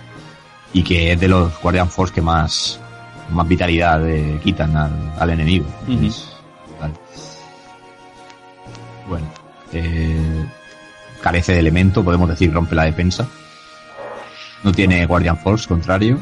y 0.72 0.82
que 0.82 1.12
es 1.12 1.20
de 1.20 1.28
los 1.28 1.58
Guardian 1.60 1.88
Force 1.88 2.14
que 2.14 2.22
más, 2.22 2.78
más 3.30 3.48
vitalidad 3.48 4.06
eh, 4.08 4.38
quitan 4.42 4.76
al, 4.76 5.12
al 5.18 5.30
enemigo. 5.30 5.66
Es. 6.06 6.36
Bueno, 9.08 9.26
eh, 9.72 10.46
carece 11.22 11.52
de 11.52 11.60
elemento, 11.60 12.04
podemos 12.04 12.28
decir 12.28 12.52
rompe 12.52 12.74
la 12.74 12.84
defensa. 12.84 13.26
No 14.62 14.72
tiene 14.72 15.06
Guardian 15.06 15.38
Force, 15.38 15.66
contrario. 15.66 16.18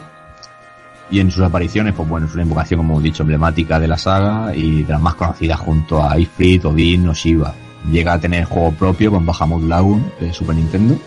Y 1.11 1.21
en 1.21 1.31
sus 1.31 1.45
apariciones, 1.45 1.95
pues 1.95 2.09
bueno, 2.09 2.27
es 2.27 2.35
una 2.35 2.43
invocación, 2.43 2.79
como 2.79 2.95
hemos 2.95 3.03
dicho, 3.03 3.23
emblemática 3.23 3.79
de 3.79 3.89
la 3.89 3.97
saga 3.97 4.55
y 4.55 4.83
de 4.83 4.93
las 4.93 5.01
más 5.01 5.15
conocidas 5.15 5.61
junto 5.61 6.03
a 6.03 6.19
Ifrit, 6.19 6.65
Odin 6.65 7.09
o 7.09 7.15
Shiva. 7.15 7.55
Llega 7.91 8.15
a 8.15 8.21
tener 8.21 8.45
juego 8.45 8.73
propio 8.73 9.13
con 9.13 9.25
Bahamut 9.25 9.63
Lagoon 9.63 10.13
de 10.21 10.33
Super 10.33 10.57
Nintendo. 10.57 10.99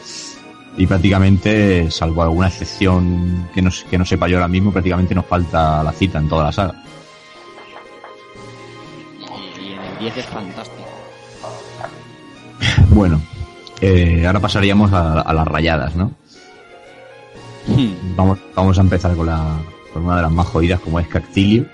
Y 0.77 0.87
prácticamente, 0.87 1.91
salvo 1.91 2.23
alguna 2.23 2.47
excepción 2.47 3.49
que 3.53 3.61
no, 3.61 3.69
que 3.89 3.97
no 3.97 4.05
sepa 4.05 4.29
yo 4.29 4.37
ahora 4.37 4.47
mismo, 4.47 4.71
prácticamente 4.71 5.13
nos 5.13 5.25
falta 5.25 5.83
la 5.83 5.91
cita 5.91 6.19
en 6.19 6.29
toda 6.29 6.45
la 6.45 6.51
saga. 6.53 6.75
Y 9.59 9.73
en 9.73 9.81
el 9.81 9.99
10 9.99 10.17
es 10.17 10.25
fantástico. 10.27 10.78
Bueno, 12.89 13.21
eh, 13.81 14.23
ahora 14.25 14.39
pasaríamos 14.39 14.91
a, 14.93 15.21
a 15.21 15.33
las 15.33 15.47
rayadas, 15.47 15.95
¿no? 15.95 16.11
Vamos, 18.15 18.39
vamos 18.55 18.77
a 18.77 18.81
empezar 18.81 19.15
con, 19.15 19.27
la, 19.27 19.57
con 19.93 20.05
una 20.05 20.17
de 20.17 20.21
las 20.23 20.31
más 20.31 20.47
jodidas, 20.47 20.79
como 20.79 20.99
es 20.99 21.07
Cactilio. 21.07 21.65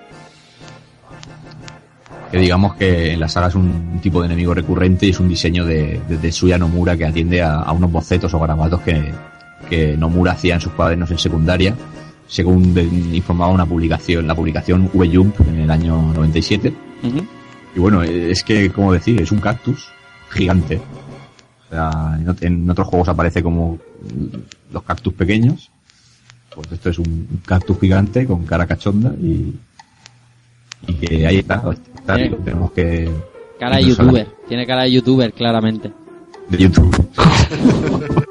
Que 2.31 2.37
digamos 2.39 2.75
que 2.75 3.13
en 3.13 3.19
la 3.19 3.29
saga 3.29 3.47
es 3.47 3.55
un, 3.55 3.91
un 3.93 3.99
tipo 4.01 4.19
de 4.19 4.25
enemigo 4.27 4.53
recurrente 4.53 5.05
y 5.05 5.09
es 5.11 5.19
un 5.19 5.29
diseño 5.29 5.63
de, 5.65 6.01
de 6.07 6.17
Tetsuya 6.17 6.57
Nomura 6.57 6.97
que 6.97 7.05
atiende 7.05 7.41
a, 7.41 7.59
a 7.61 7.71
unos 7.71 7.91
bocetos 7.91 8.33
o 8.33 8.39
garabatos 8.39 8.81
que, 8.81 9.11
que 9.69 9.95
Nomura 9.95 10.33
hacía 10.33 10.55
en 10.55 10.61
sus 10.61 10.73
cuadernos 10.73 11.09
en 11.11 11.17
secundaria, 11.19 11.75
según 12.27 12.73
de- 12.73 12.83
informaba 12.83 13.51
una 13.53 13.65
publicación, 13.65 14.27
la 14.27 14.35
publicación 14.35 14.89
V-Jump 14.93 15.39
en 15.47 15.59
el 15.61 15.71
año 15.71 16.01
97. 16.13 16.73
Y 17.75 17.79
bueno, 17.79 18.03
es 18.03 18.43
que, 18.43 18.69
como 18.71 18.91
decir, 18.91 19.21
es 19.21 19.31
un 19.31 19.39
cactus 19.39 19.87
gigante. 20.35 20.79
O 21.65 21.69
sea, 21.69 22.15
en, 22.19 22.27
ot- 22.27 22.43
en 22.43 22.69
otros 22.69 22.87
juegos 22.87 23.09
aparece 23.09 23.41
como 23.41 23.79
los 24.71 24.83
cactus 24.83 25.13
pequeños. 25.13 25.71
Pues 26.53 26.71
esto 26.71 26.89
es 26.89 26.99
un 26.99 27.41
cactus 27.45 27.79
gigante 27.79 28.25
con 28.27 28.45
cara 28.45 28.67
cachonda 28.67 29.13
y, 29.19 29.53
y 30.87 30.93
que 30.93 31.25
ahí 31.27 31.37
está. 31.39 31.63
está, 31.95 32.15
Tiene- 32.15 32.29
lo 32.29 32.37
tenemos 32.37 32.71
que... 32.71 33.11
Cara 33.59 33.77
de 33.77 33.81
la- 33.83 33.87
youtuber, 33.89 34.27
tiene 34.47 34.67
cara 34.67 34.83
de 34.83 34.91
youtuber, 34.91 35.33
claramente. 35.33 35.91
De 36.49 36.57
YouTube. 36.57 37.09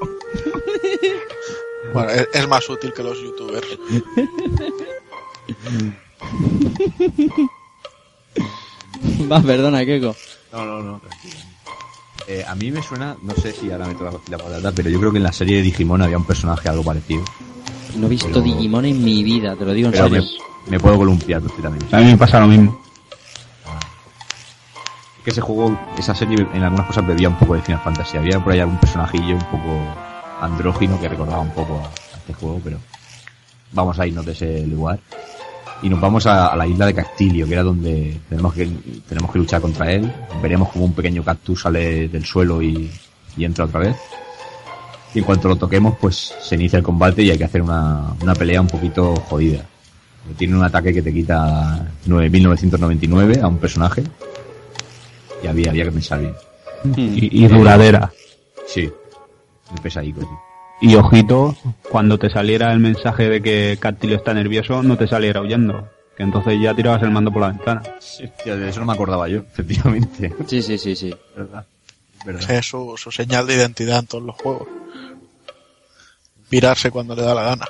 Bueno, 1.93 2.10
es, 2.10 2.28
es 2.35 2.48
más 2.48 2.68
útil 2.68 2.93
que 2.93 3.05
los 3.05 3.16
youtubers. 3.22 3.68
Va, 9.31 9.40
perdona, 9.40 9.85
Keiko. 9.85 10.14
No, 10.52 10.64
no, 10.64 10.82
no, 10.82 10.98
tranquilo. 11.01 11.35
Eh, 12.26 12.44
a 12.46 12.55
mí 12.55 12.70
me 12.70 12.82
suena, 12.82 13.16
no 13.22 13.34
sé 13.34 13.52
si 13.52 13.70
ahora 13.70 13.86
me 13.86 13.94
toca 13.94 14.12
la 14.30 14.38
palabra, 14.38 14.72
pero 14.74 14.88
yo 14.88 14.98
creo 14.98 15.12
que 15.12 15.18
en 15.18 15.24
la 15.24 15.32
serie 15.32 15.56
de 15.56 15.62
Digimon 15.62 16.01
había 16.01 16.16
un 16.16 16.24
personaje 16.24 16.68
algo 16.68 16.82
parecido. 16.82 17.22
No 17.96 18.06
he 18.06 18.10
visto 18.10 18.28
Pero- 18.28 18.40
Digimon 18.42 18.84
en 18.86 19.05
mi 19.05 19.22
vida, 19.22 19.55
te 19.56 19.64
lo 19.64 19.72
digo 19.72 19.88
en 19.88 19.92
Pero 19.92 20.09
serio. 20.09 20.24
me, 20.66 20.70
me 20.72 20.80
puedo 20.80 20.96
columpiar 20.96 21.42
perfectamente. 21.42 21.94
A 21.94 21.98
mí 22.01 22.06
me 22.06 22.16
pasa 22.16 22.40
lo 22.40 22.46
mismo. 22.48 22.80
que 25.22 25.30
ese 25.30 25.40
juego, 25.40 25.78
esa 25.98 26.14
serie 26.14 26.46
en 26.52 26.62
algunas 26.62 26.86
cosas 26.86 27.06
bebía 27.06 27.30
un 27.30 27.36
poco 27.38 27.55
de 27.55 27.62
Final 27.62 27.80
Fantasy. 27.82 28.18
Había 28.18 28.40
por 28.44 28.52
ahí 28.52 28.60
algún 28.60 28.76
personajillo 28.78 29.36
un 29.36 29.44
poco 29.44 29.74
andrógino 30.40 31.01
que 31.01 31.09
recordaba 31.09 31.40
un 31.40 31.51
poco 31.52 31.78
a, 31.78 31.86
a 31.86 32.18
este 32.18 32.34
juego, 32.34 32.60
pero 32.62 32.78
vamos 33.72 33.98
a 33.98 34.06
irnos 34.06 34.26
de 34.26 34.32
ese 34.32 34.66
lugar. 34.66 34.98
Y 35.85 35.89
nos 35.90 36.01
vamos 36.01 36.27
a, 36.27 36.47
a 36.47 36.56
la 36.56 36.66
isla 36.66 36.86
de 36.86 36.94
Castilio, 36.94 37.47
que 37.47 37.52
era 37.52 37.62
donde 37.62 38.19
tenemos 38.31 38.55
que, 38.55 38.66
tenemos 39.06 39.31
que 39.31 39.39
luchar 39.39 39.61
contra 39.61 39.93
él. 39.93 40.11
Veremos 40.40 40.70
como 40.70 40.86
un 40.86 40.94
pequeño 40.94 41.23
cactus 41.23 41.61
sale 41.61 42.09
del 42.09 42.24
suelo 42.24 42.62
y, 42.62 42.90
y 43.36 43.44
entra 43.44 43.66
otra 43.66 43.81
vez. 43.81 43.97
Y 45.15 45.19
en 45.19 45.24
cuanto 45.27 45.47
lo 45.47 45.56
toquemos, 45.56 45.98
pues 46.01 46.35
se 46.40 46.55
inicia 46.55 46.78
el 46.78 46.82
combate 46.82 47.23
y 47.23 47.31
hay 47.31 47.36
que 47.36 47.44
hacer 47.44 47.61
una, 47.61 48.15
una 48.23 48.35
pelea 48.35 48.62
un 48.62 48.66
poquito 48.66 49.15
jodida. 49.15 49.62
Tiene 50.39 50.56
un 50.56 50.65
ataque 50.65 50.94
que 50.94 51.02
te 51.02 51.12
quita 51.12 51.86
9.999 52.06 53.43
a 53.43 53.48
un 53.48 53.59
personaje 53.59 54.02
y 55.43 55.47
había, 55.47 55.69
había 55.69 55.85
que 55.85 55.93
pensar 55.93 56.19
bien. 56.19 56.35
Y, 56.97 57.44
y 57.44 57.47
duradera. 57.47 58.11
Sí, 58.66 58.90
muy 59.70 59.81
pesadico, 59.82 60.23
sí. 60.23 60.53
Y 60.80 60.96
ojito, 60.96 61.56
cuando 61.90 62.18
te 62.18 62.30
saliera 62.30 62.72
el 62.72 62.80
mensaje 62.80 63.28
de 63.28 63.40
que 63.40 63.78
Cactilio 63.80 64.16
está 64.16 64.34
nervioso, 64.34 64.82
no 64.82 64.96
te 64.96 65.06
saliera 65.06 65.40
huyendo. 65.40 65.88
Que 66.16 66.22
entonces 66.22 66.60
ya 66.60 66.74
tirabas 66.74 67.02
el 67.02 67.10
mando 67.10 67.32
por 67.32 67.42
la 67.42 67.48
ventana. 67.48 67.82
Hostia, 67.98 68.56
de 68.56 68.68
eso 68.68 68.80
no 68.80 68.86
me 68.86 68.92
acordaba 68.92 69.28
yo, 69.28 69.38
efectivamente. 69.40 70.32
Sí, 70.46 70.62
sí, 70.62 70.78
sí, 70.78 70.94
sí. 70.94 71.14
¿Verdad? 71.36 71.66
¿Verdad? 72.24 72.51
Es 72.51 72.66
su, 72.66 72.94
su 72.96 73.10
señal 73.10 73.46
de 73.46 73.55
identidad 73.55 74.01
en 74.01 74.06
todos 74.06 74.24
los 74.24 74.36
juegos. 74.36 74.68
Virarse 76.51 76.90
cuando 76.90 77.16
le 77.16 77.22
da 77.22 77.34
la 77.34 77.42
gana. 77.42 77.66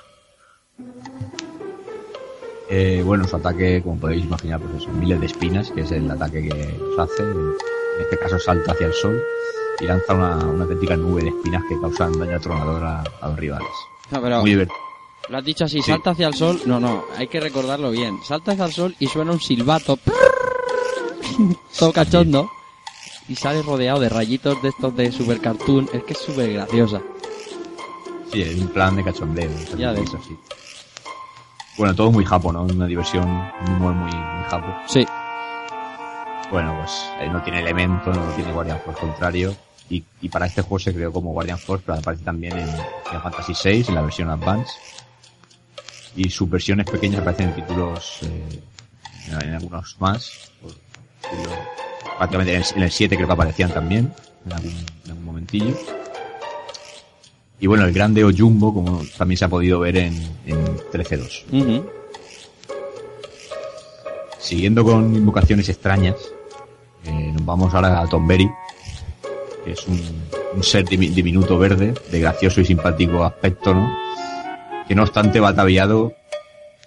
Eh, 2.68 3.02
bueno, 3.04 3.26
su 3.26 3.36
ataque, 3.36 3.80
como 3.82 3.98
podéis 3.98 4.24
imaginar, 4.24 4.60
pues 4.60 4.82
son 4.82 4.98
miles 4.98 5.20
de 5.20 5.26
espinas, 5.26 5.70
que 5.70 5.82
es 5.82 5.92
el 5.92 6.10
ataque 6.10 6.42
que 6.48 6.54
nos 6.78 6.98
hace. 6.98 7.22
En 7.22 8.02
este 8.02 8.18
caso 8.18 8.38
salta 8.38 8.72
hacia 8.72 8.88
el 8.88 8.92
sol 8.92 9.22
y 9.80 9.84
lanza 9.86 10.14
una, 10.14 10.36
una 10.36 10.64
auténtica 10.64 10.96
nube 10.96 11.22
de 11.22 11.28
espinas 11.28 11.62
que 11.68 11.80
causan 11.80 12.18
daño 12.18 12.36
atronador 12.36 12.82
a, 12.84 13.04
a 13.20 13.28
los 13.28 13.38
rivales. 13.38 13.68
No, 14.10 14.20
pero 14.22 14.40
Muy 14.40 14.50
divertido. 14.50 14.78
lo 15.28 15.38
has 15.38 15.44
dicho 15.44 15.64
así, 15.64 15.80
Sí. 15.82 15.90
salta 15.90 16.10
hacia 16.10 16.28
el 16.28 16.34
sol. 16.34 16.60
No, 16.66 16.78
no, 16.80 17.04
hay 17.16 17.26
que 17.28 17.40
recordarlo 17.40 17.90
bien. 17.90 18.18
Salta 18.22 18.52
hacia 18.52 18.66
el 18.66 18.72
sol 18.72 18.96
y 18.98 19.06
suena 19.06 19.32
un 19.32 19.40
silbato. 19.40 19.98
Todo 21.78 21.92
cachondo. 21.92 22.50
Y 23.28 23.36
sale 23.36 23.62
rodeado 23.62 24.00
de 24.00 24.08
rayitos 24.10 24.60
de 24.62 24.68
estos 24.68 24.94
de 24.96 25.10
super 25.10 25.40
cartoon. 25.40 25.88
Es 25.92 26.04
que 26.04 26.12
es 26.12 26.18
súper 26.18 26.52
graciosa. 26.52 27.00
Sí, 28.32 28.42
es 28.42 28.60
un 28.60 28.68
plan 28.68 28.94
de 28.96 29.04
cachondeo. 29.04 29.50
Ya 29.78 29.92
ves. 29.92 30.02
es 30.10 30.14
así. 30.14 30.36
Bueno, 31.78 31.94
todo 31.94 32.12
muy 32.12 32.24
japo, 32.24 32.52
¿no? 32.52 32.62
Una 32.64 32.86
diversión, 32.86 33.24
un 33.28 33.72
humor 33.76 33.94
muy, 33.94 34.12
muy 34.12 34.44
japo. 34.50 34.66
Sí. 34.86 35.06
Bueno, 36.54 36.72
pues 36.78 37.10
eh, 37.20 37.28
no 37.28 37.42
tiene 37.42 37.62
elemento, 37.62 38.12
no 38.12 38.22
tiene 38.36 38.52
Guardian 38.52 38.78
Force 38.84 39.00
contrario. 39.00 39.56
Y, 39.90 40.04
y 40.20 40.28
para 40.28 40.46
este 40.46 40.62
juego 40.62 40.78
se 40.78 40.94
creó 40.94 41.12
como 41.12 41.32
Guardian 41.32 41.58
Force, 41.58 41.82
pero 41.84 41.98
aparece 41.98 42.22
también 42.22 42.56
en 42.56 42.68
Final 42.68 43.22
Fantasy 43.24 43.54
VI, 43.60 43.84
en 43.88 43.94
la 43.96 44.02
versión 44.02 44.30
Advance. 44.30 44.70
y 46.14 46.30
sus 46.30 46.48
versiones 46.48 46.88
pequeñas 46.88 47.22
aparecen 47.22 47.48
en 47.48 47.56
títulos, 47.56 48.20
eh, 48.22 48.62
en 49.42 49.52
algunos 49.52 49.96
más. 49.98 50.52
prácticamente 52.18 52.54
en 52.54 52.62
el, 52.62 52.66
en 52.76 52.82
el 52.84 52.90
7 52.92 53.16
creo 53.16 53.26
que 53.26 53.32
aparecían 53.32 53.72
también, 53.72 54.14
en 54.46 54.52
algún, 54.52 54.86
en 55.06 55.10
algún 55.10 55.24
momentillo. 55.24 55.76
Y 57.58 57.66
bueno, 57.66 57.84
el 57.84 57.92
grande 57.92 58.22
o 58.22 58.30
Jumbo, 58.32 58.72
como 58.72 59.02
también 59.18 59.38
se 59.38 59.44
ha 59.44 59.48
podido 59.48 59.80
ver 59.80 59.96
en, 59.96 60.14
en 60.46 60.64
13.2. 60.92 61.46
Ujú. 61.50 61.90
Siguiendo 64.38 64.84
con 64.84 65.16
invocaciones 65.16 65.68
extrañas, 65.68 66.14
eh, 67.06 67.32
nos 67.32 67.44
vamos 67.44 67.74
ahora 67.74 68.00
a 68.00 68.06
Tomberry, 68.08 68.50
que 69.64 69.72
es 69.72 69.86
un, 69.88 70.00
un 70.54 70.62
ser 70.62 70.84
dimi- 70.84 71.12
diminuto 71.12 71.58
verde, 71.58 71.94
de 72.10 72.20
gracioso 72.20 72.60
y 72.60 72.64
simpático 72.64 73.24
aspecto, 73.24 73.74
¿no? 73.74 73.90
Que 74.86 74.94
no 74.94 75.02
obstante 75.02 75.40
va 75.40 75.48
ataviado 75.48 76.12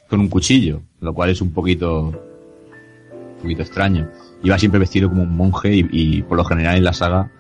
con 0.10 0.19
un 0.19 0.27
cuchillo, 0.30 0.81
lo 1.02 1.14
cual 1.14 1.30
es 1.31 1.41
un 1.41 1.52
poquito, 1.52 2.02
un 2.03 3.41
poquito 3.41 3.61
extraño. 3.64 4.10
Y 4.44 4.49
va 4.49 4.60
siempre 4.60 4.80
vestido 4.80 5.10
como 5.10 5.23
un 5.23 5.35
monje 5.35 5.72
y, 5.73 6.22
por 6.22 6.38
lo 6.38 6.45
general 6.45 6.77
en 6.77 6.84
la 6.84 6.94
saga 6.94 7.31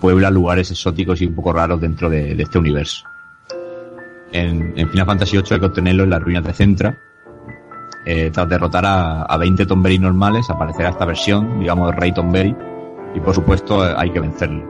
puebla 0.00 0.30
lugares 0.30 0.70
exóticos 0.70 1.20
y 1.22 1.26
un 1.26 1.34
poco 1.34 1.52
raros 1.52 1.80
dentro 1.80 2.08
de, 2.10 2.34
de 2.34 2.42
este 2.42 2.58
universo. 2.58 3.04
En, 4.32 4.72
en 4.76 4.90
Final 4.90 5.06
Fantasy 5.06 5.36
VIII 5.36 5.46
hay 5.52 5.60
que 5.60 5.66
obtenerlo 5.66 6.04
en 6.04 6.10
las 6.10 6.22
ruinas 6.22 6.44
de 6.44 6.52
Centra, 6.52 6.98
eh, 8.06 8.30
tras 8.32 8.48
derrotar 8.48 8.86
a, 8.86 9.22
a 9.24 9.36
20 9.36 9.66
Tomberry 9.66 9.98
normales, 9.98 10.48
aparecerá 10.48 10.90
esta 10.90 11.04
versión, 11.04 11.58
digamos, 11.60 11.94
Rey 11.94 12.12
Tomberry, 12.12 12.54
y 13.14 13.20
por 13.20 13.34
supuesto 13.34 13.86
eh, 13.86 13.94
hay 13.96 14.10
que 14.10 14.20
vencerlo. 14.20 14.64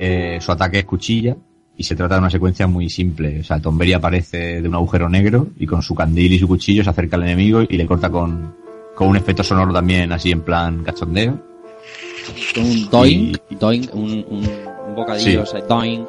Eh, 0.00 0.38
su 0.40 0.52
ataque 0.52 0.78
es 0.80 0.84
cuchilla, 0.84 1.36
y 1.76 1.82
se 1.84 1.94
trata 1.96 2.14
de 2.14 2.20
una 2.20 2.30
secuencia 2.30 2.66
muy 2.66 2.88
simple. 2.88 3.40
O 3.40 3.44
sea, 3.44 3.60
Tomberry 3.60 3.92
aparece 3.92 4.60
de 4.62 4.68
un 4.68 4.74
agujero 4.74 5.08
negro, 5.08 5.48
y 5.58 5.66
con 5.66 5.82
su 5.82 5.94
candil 5.94 6.32
y 6.32 6.38
su 6.38 6.48
cuchillo 6.48 6.84
se 6.84 6.90
acerca 6.90 7.16
al 7.16 7.24
enemigo 7.24 7.62
y 7.62 7.76
le 7.76 7.86
corta 7.86 8.10
con, 8.10 8.54
con 8.94 9.08
un 9.08 9.16
efecto 9.16 9.42
sonoro 9.42 9.72
también 9.72 10.12
así 10.12 10.30
en 10.30 10.40
plan 10.42 10.82
cachondeo. 10.84 11.38
Un 12.56 12.88
doink, 12.90 13.38
doink, 13.58 13.94
un, 13.94 14.24
un, 14.28 14.48
un 14.88 14.94
bocadillo, 14.94 15.24
Sí. 15.30 15.36
o 15.36 15.46
sea, 15.46 15.60
doink. 15.62 16.08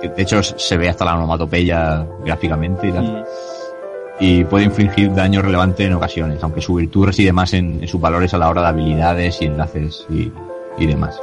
Que 0.00 0.08
de 0.08 0.22
hecho 0.22 0.42
se 0.42 0.76
ve 0.76 0.88
hasta 0.88 1.04
la 1.04 1.16
onomatopeya 1.16 2.06
gráficamente 2.24 2.88
y 2.88 2.92
tal. 2.92 3.24
Y 4.20 4.44
puede 4.44 4.64
infligir 4.64 5.14
daño 5.14 5.40
relevante 5.42 5.84
en 5.84 5.92
ocasiones, 5.94 6.42
aunque 6.42 6.60
su 6.60 6.74
virtud 6.74 7.06
reside 7.06 7.32
más 7.32 7.52
en, 7.54 7.78
en 7.80 7.86
sus 7.88 8.00
valores 8.00 8.34
a 8.34 8.38
la 8.38 8.48
hora 8.48 8.62
de 8.62 8.68
habilidades 8.68 9.40
y 9.40 9.44
enlaces 9.46 10.04
y, 10.10 10.32
y 10.78 10.86
demás. 10.86 11.20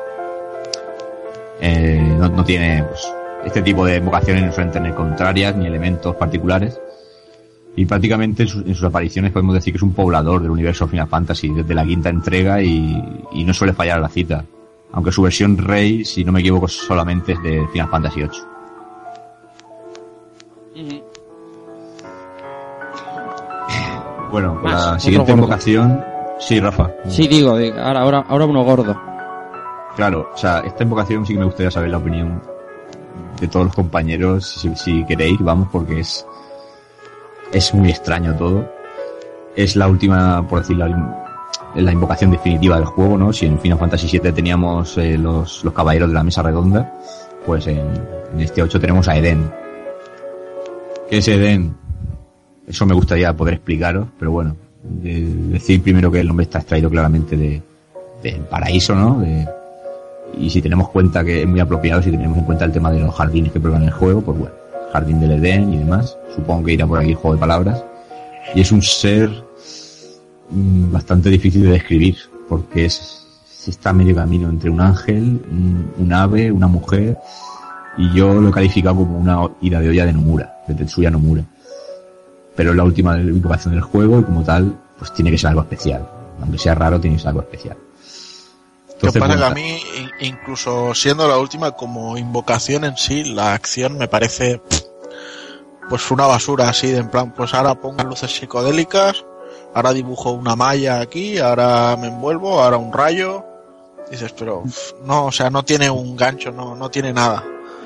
Eh, 1.61 2.15
no, 2.19 2.29
no 2.29 2.43
tiene, 2.43 2.83
pues, 2.83 3.01
este 3.45 3.61
tipo 3.61 3.85
de 3.85 3.97
invocaciones 3.97 4.43
no 4.43 4.51
suelen 4.51 4.71
tener 4.71 4.93
contrarias 4.93 5.55
ni 5.55 5.65
elementos 5.67 6.15
particulares. 6.15 6.79
Y 7.77 7.85
prácticamente 7.85 8.43
en, 8.43 8.49
sus- 8.49 8.65
en 8.65 8.73
sus 8.75 8.85
apariciones 8.85 9.31
podemos 9.33 9.53
decir 9.55 9.73
que 9.73 9.77
es 9.77 9.83
un 9.83 9.93
poblador 9.93 10.41
del 10.41 10.51
universo 10.51 10.87
Final 10.87 11.07
Fantasy 11.09 11.49
desde 11.49 11.73
la 11.73 11.83
quinta 11.85 12.07
entrega 12.09 12.61
y, 12.61 13.03
y 13.33 13.43
no 13.43 13.53
suele 13.53 13.73
fallar 13.73 13.97
a 13.97 14.01
la 14.01 14.09
cita. 14.09 14.45
Aunque 14.93 15.11
su 15.11 15.21
versión 15.21 15.57
Rey, 15.57 16.05
si 16.05 16.23
no 16.23 16.31
me 16.31 16.39
equivoco, 16.39 16.69
solamente 16.69 17.33
es 17.33 17.43
de 17.43 17.67
Final 17.73 17.89
Fantasy 17.89 18.21
VIII. 18.21 18.29
Bueno, 24.31 24.55
Más, 24.55 24.85
la 24.93 24.99
siguiente 24.99 25.31
invocación. 25.31 26.03
Sí, 26.39 26.59
Rafa. 26.59 26.91
Sí, 27.07 27.27
digo, 27.27 27.57
digo, 27.57 27.79
ahora, 27.79 28.01
ahora, 28.01 28.25
ahora 28.27 28.45
uno 28.45 28.63
gordo. 28.63 28.95
Claro, 29.95 30.29
o 30.33 30.37
sea, 30.37 30.59
esta 30.59 30.83
invocación 30.83 31.25
sí 31.25 31.33
que 31.33 31.39
me 31.39 31.45
gustaría 31.45 31.71
saber 31.71 31.89
la 31.89 31.97
opinión 31.97 32.41
de 33.39 33.47
todos 33.47 33.67
los 33.67 33.75
compañeros, 33.75 34.45
si, 34.45 34.75
si 34.75 35.05
queréis, 35.05 35.39
vamos, 35.39 35.69
porque 35.71 36.01
es, 36.01 36.25
es 37.53 37.73
muy 37.73 37.89
extraño 37.89 38.35
todo. 38.35 38.69
Es 39.55 39.77
la 39.77 39.87
última, 39.87 40.45
por 40.45 40.59
decirlo, 40.59 40.85
la 41.75 41.91
invocación 41.91 42.31
definitiva 42.31 42.75
del 42.75 42.85
juego, 42.85 43.17
¿no? 43.17 43.31
Si 43.31 43.45
en 43.45 43.57
Final 43.59 43.79
Fantasy 43.79 44.19
VII 44.19 44.33
teníamos 44.33 44.97
eh, 44.97 45.17
los, 45.17 45.63
los 45.63 45.73
caballeros 45.73 46.09
de 46.09 46.15
la 46.15 46.23
mesa 46.23 46.41
redonda, 46.41 46.93
pues 47.45 47.67
en, 47.67 47.79
en 48.33 48.41
este 48.41 48.61
8 48.61 48.79
tenemos 48.81 49.07
a 49.07 49.15
Eden. 49.15 49.49
¿Qué 51.09 51.17
es 51.19 51.27
Eden? 51.27 51.75
Eso 52.67 52.85
me 52.85 52.93
gustaría 52.95 53.31
poder 53.35 53.55
explicaros, 53.55 54.07
pero 54.17 54.31
bueno, 54.31 54.55
de- 54.83 55.25
decir 55.51 55.81
primero 55.81 56.11
que 56.11 56.19
el 56.19 56.27
nombre 56.27 56.45
está 56.45 56.59
extraído 56.59 56.89
claramente 56.89 57.37
de, 57.37 57.61
del 58.23 58.41
paraíso, 58.41 58.95
¿no? 58.95 59.23
Y 60.37 60.49
si 60.49 60.61
tenemos 60.61 60.89
cuenta 60.89 61.23
que 61.23 61.43
es 61.43 61.47
muy 61.47 61.59
apropiado, 61.59 62.01
si 62.01 62.11
tenemos 62.11 62.37
en 62.37 62.43
cuenta 62.45 62.65
el 62.65 62.71
tema 62.71 62.91
de 62.91 62.99
los 62.99 63.13
jardines 63.15 63.51
que 63.51 63.59
prueban 63.59 63.83
el 63.83 63.91
juego, 63.91 64.21
pues 64.21 64.37
bueno, 64.37 64.53
jardín 64.91 65.19
del 65.19 65.31
Edén 65.33 65.73
y 65.73 65.77
demás, 65.77 66.17
supongo 66.35 66.63
que 66.65 66.73
irá 66.73 66.87
por 66.87 66.99
aquí 66.99 67.09
el 67.11 67.15
juego 67.15 67.35
de 67.35 67.39
palabras. 67.39 67.83
Y 68.55 68.61
es 68.61 68.71
un 68.71 68.81
ser 68.81 69.29
mm, 70.49 70.91
bastante 70.91 71.29
difícil 71.29 71.63
de 71.63 71.69
describir, 71.71 72.17
porque 72.49 72.85
es, 72.85 73.25
está 73.67 73.93
medio 73.93 74.15
camino 74.15 74.49
entre 74.49 74.69
un 74.69 74.81
ángel, 74.81 75.41
un, 75.49 75.91
un 75.99 76.13
ave, 76.13 76.51
una 76.51 76.67
mujer, 76.67 77.17
y 77.97 78.11
yo 78.13 78.33
lo 78.33 78.49
he 78.49 78.51
calificado 78.51 78.95
como 78.97 79.17
una 79.19 79.47
ida 79.61 79.79
de 79.79 79.89
olla 79.89 80.05
de 80.05 80.13
Nomura, 80.13 80.54
de 80.67 80.73
Tetsuya 80.75 81.09
Nomura. 81.11 81.43
Pero 82.55 82.71
es 82.71 82.75
la 82.77 82.83
última 82.83 83.17
invocación 83.19 83.73
del 83.73 83.83
juego 83.83 84.19
y 84.19 84.23
como 84.23 84.43
tal, 84.43 84.73
pues 84.97 85.13
tiene 85.13 85.31
que 85.31 85.37
ser 85.37 85.49
algo 85.49 85.61
especial. 85.61 86.07
Aunque 86.41 86.57
sea 86.57 86.75
raro, 86.75 86.99
tiene 86.99 87.15
que 87.17 87.21
ser 87.21 87.29
algo 87.29 87.41
especial. 87.41 87.75
Que 87.75 89.07
Entonces, 89.07 89.21
pasa 89.21 89.33
que 89.33 89.39
bueno, 89.39 89.45
a 89.45 89.53
mí, 89.55 89.77
in- 90.21 90.27
incluso 90.33 90.93
siendo 90.93 91.27
la 91.27 91.37
última 91.37 91.71
como 91.71 92.17
invocación 92.17 92.85
en 92.85 92.95
sí, 92.95 93.25
la 93.25 93.53
acción 93.53 93.97
me 93.97 94.07
parece 94.07 94.61
pues 95.89 96.09
una 96.11 96.25
basura 96.25 96.69
así, 96.69 96.87
de 96.91 96.99
en 96.99 97.09
plan, 97.09 97.31
pues 97.33 97.53
ahora 97.53 97.75
pongo 97.75 98.03
luces 98.03 98.35
psicodélicas, 98.35 99.23
ahora 99.73 99.93
dibujo 99.93 100.31
una 100.31 100.55
malla 100.55 100.99
aquí, 101.01 101.37
ahora 101.37 101.95
me 101.99 102.07
envuelvo, 102.07 102.61
ahora 102.61 102.77
un 102.77 102.91
rayo. 102.93 103.43
Dices, 104.09 104.33
pero 104.37 104.63
no, 105.03 105.25
o 105.25 105.31
sea, 105.31 105.49
no 105.49 105.63
tiene 105.63 105.89
un 105.89 106.15
gancho, 106.15 106.51
no, 106.51 106.75
no 106.75 106.89
tiene 106.89 107.11
nada. 107.11 107.43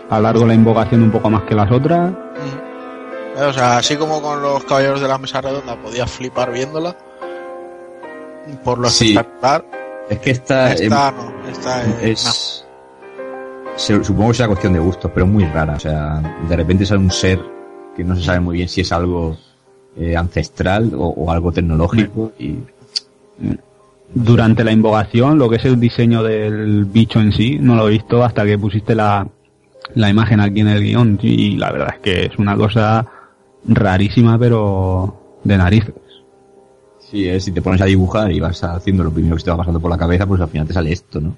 Alargo 0.09 0.45
la 0.45 0.53
invocación 0.53 1.01
un 1.03 1.11
poco 1.11 1.29
más 1.29 1.43
que 1.43 1.55
las 1.55 1.71
otras. 1.71 2.11
Eh, 2.11 2.68
O 3.47 3.53
sea, 3.53 3.77
así 3.77 3.95
como 3.95 4.21
con 4.21 4.41
los 4.41 4.63
caballeros 4.65 5.01
de 5.01 5.07
la 5.07 5.17
mesa 5.17 5.41
redonda 5.41 5.75
podía 5.75 6.05
flipar 6.07 6.51
viéndola. 6.51 6.95
Por 8.63 8.79
lo 8.79 8.89
Sí. 8.89 9.11
espectacular. 9.15 9.65
Es 10.09 10.17
que 10.19 10.31
esta, 10.31 10.73
Esta 10.73 11.11
no, 11.11 11.49
esta 11.49 11.83
es, 12.01 12.03
es 12.25 12.65
se- 13.75 14.03
supongo 14.03 14.29
que 14.31 14.37
sea 14.37 14.47
cuestión 14.47 14.73
de 14.73 14.79
gustos, 14.79 15.11
pero 15.13 15.25
es 15.25 15.31
muy 15.31 15.45
rara. 15.45 15.73
O 15.75 15.79
sea, 15.79 16.19
de 16.47 16.55
repente 16.55 16.85
sale 16.85 16.99
un 17.01 17.11
ser 17.11 17.39
que 17.95 18.03
no 18.03 18.15
se 18.15 18.23
sabe 18.23 18.39
muy 18.39 18.57
bien 18.57 18.67
si 18.69 18.81
es 18.81 18.91
algo 18.91 19.37
eh, 19.97 20.15
ancestral 20.17 20.91
o, 20.95 21.07
o 21.09 21.31
algo 21.31 21.51
tecnológico 21.51 22.31
y 22.39 22.57
Durante 24.11 24.63
la 24.63 24.71
invocación, 24.71 25.37
lo 25.37 25.47
que 25.49 25.57
es 25.57 25.65
el 25.65 25.79
diseño 25.79 26.23
del 26.23 26.85
bicho 26.85 27.19
en 27.19 27.31
sí, 27.31 27.59
no 27.59 27.75
lo 27.75 27.87
he 27.87 27.91
visto 27.91 28.23
hasta 28.23 28.43
que 28.43 28.57
pusiste 28.57 28.95
la, 28.95 29.27
la 29.93 30.09
imagen 30.09 30.39
aquí 30.39 30.61
en 30.61 30.67
el 30.69 30.81
guion. 30.83 31.19
Y 31.21 31.57
la 31.57 31.71
verdad 31.71 31.89
es 31.95 31.99
que 31.99 32.25
es 32.25 32.37
una 32.39 32.55
cosa 32.57 33.05
rarísima, 33.65 34.37
pero 34.39 35.39
de 35.43 35.57
narices. 35.57 35.93
sí, 37.09 37.27
es, 37.27 37.43
si 37.45 37.51
te 37.51 37.61
pones 37.61 37.81
a 37.81 37.85
dibujar 37.85 38.31
y 38.31 38.39
vas 38.39 38.63
haciendo 38.63 39.03
lo 39.03 39.11
primero 39.11 39.35
que 39.35 39.43
te 39.43 39.51
va 39.51 39.57
pasando 39.57 39.79
por 39.79 39.91
la 39.91 39.97
cabeza, 39.97 40.25
pues 40.25 40.41
al 40.41 40.49
final 40.49 40.67
te 40.67 40.73
sale 40.73 40.91
esto, 40.91 41.19
¿no? 41.19 41.35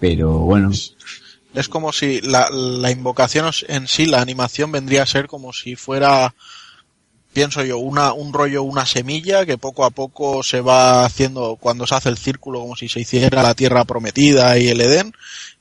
Pero 0.00 0.38
bueno, 0.38 0.70
Es 1.54 1.68
como 1.68 1.92
si 1.92 2.20
la, 2.22 2.48
la 2.50 2.90
invocación 2.90 3.50
en 3.68 3.86
sí, 3.86 4.06
la 4.06 4.20
animación 4.20 4.72
vendría 4.72 5.02
a 5.02 5.06
ser 5.06 5.28
como 5.28 5.52
si 5.52 5.76
fuera, 5.76 6.34
pienso 7.32 7.62
yo, 7.62 7.78
una, 7.78 8.12
un 8.12 8.32
rollo, 8.32 8.62
una 8.62 8.86
semilla 8.86 9.46
que 9.46 9.58
poco 9.58 9.84
a 9.84 9.90
poco 9.90 10.42
se 10.42 10.60
va 10.60 11.04
haciendo 11.04 11.56
cuando 11.60 11.86
se 11.86 11.94
hace 11.94 12.08
el 12.08 12.16
círculo 12.18 12.60
como 12.60 12.74
si 12.74 12.88
se 12.88 13.00
hiciera 13.00 13.42
la 13.42 13.54
tierra 13.54 13.84
prometida 13.84 14.58
y 14.58 14.68
el 14.68 14.80
Edén. 14.80 15.12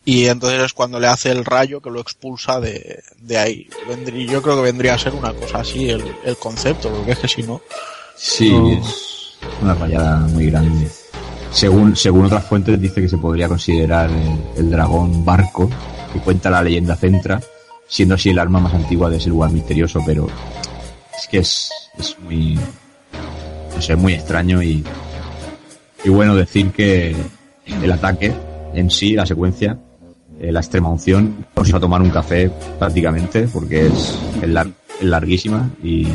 Y 0.03 0.25
entonces 0.25 0.61
es 0.63 0.73
cuando 0.73 0.99
le 0.99 1.07
hace 1.07 1.29
el 1.31 1.45
rayo 1.45 1.79
que 1.79 1.91
lo 1.91 1.99
expulsa 2.01 2.59
de, 2.59 3.03
de 3.19 3.37
ahí. 3.37 3.69
Vendría, 3.87 4.25
yo 4.31 4.41
creo 4.41 4.55
que 4.55 4.63
vendría 4.63 4.95
a 4.95 4.99
ser 4.99 5.13
una 5.13 5.31
cosa 5.33 5.59
así 5.59 5.89
el, 5.89 6.03
el 6.25 6.37
concepto, 6.37 6.89
porque 6.89 7.11
es 7.11 7.19
que 7.19 7.27
si 7.27 7.43
no, 7.43 7.61
sí, 8.15 8.49
No. 8.51 8.71
es 8.71 9.37
una 9.61 9.75
rayada 9.75 10.17
muy 10.17 10.47
grande. 10.49 10.89
Según, 11.51 11.95
según 11.95 12.25
otras 12.25 12.45
fuentes 12.45 12.81
dice 12.81 13.01
que 13.01 13.09
se 13.09 13.17
podría 13.17 13.47
considerar 13.47 14.09
el, 14.09 14.39
el 14.57 14.71
dragón 14.71 15.23
barco 15.23 15.69
que 16.11 16.19
cuenta 16.19 16.49
la 16.49 16.63
leyenda 16.63 16.95
Centra, 16.95 17.39
siendo 17.87 18.15
así 18.15 18.29
el 18.31 18.39
arma 18.39 18.59
más 18.59 18.73
antigua 18.73 19.09
de 19.09 19.17
ese 19.17 19.29
lugar 19.29 19.51
misterioso, 19.51 20.01
pero 20.05 20.27
es 21.15 21.27
que 21.27 21.37
es, 21.39 21.69
es 21.99 22.17
muy, 22.19 22.57
no 23.75 23.81
sé, 23.81 23.95
muy 23.95 24.13
extraño 24.13 24.63
y, 24.63 24.83
y 26.03 26.09
bueno 26.09 26.35
decir 26.35 26.71
que 26.71 27.15
el 27.65 27.91
ataque 27.91 28.33
en 28.73 28.89
sí, 28.89 29.13
la 29.13 29.25
secuencia, 29.25 29.77
eh, 30.41 30.51
la 30.51 30.59
extrema 30.59 30.89
unción, 30.89 31.45
iba 31.69 31.77
a 31.77 31.81
tomar 31.81 32.01
un 32.01 32.09
café 32.09 32.51
prácticamente 32.79 33.47
porque 33.53 33.85
es, 33.87 34.17
es 34.41 34.49
lar- 34.49 34.71
es 34.99 35.05
larguísima 35.07 35.69
y, 35.83 36.07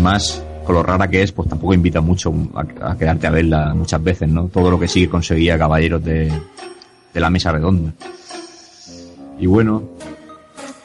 más 0.00 0.42
con 0.64 0.74
lo 0.76 0.82
rara 0.82 1.08
que 1.08 1.22
es, 1.22 1.32
pues 1.32 1.48
tampoco 1.48 1.74
invita 1.74 2.00
mucho 2.00 2.32
a, 2.80 2.96
quedarte 2.96 3.26
a 3.26 3.30
verla 3.30 3.74
muchas 3.74 4.02
veces, 4.02 4.28
¿no? 4.28 4.44
Todo 4.46 4.70
lo 4.70 4.78
que 4.80 4.88
sí 4.88 5.06
conseguía 5.06 5.58
Caballeros 5.58 6.02
de, 6.04 6.32
la 7.20 7.28
Mesa 7.30 7.52
Redonda. 7.52 7.92
Y 9.38 9.46
bueno, 9.46 9.82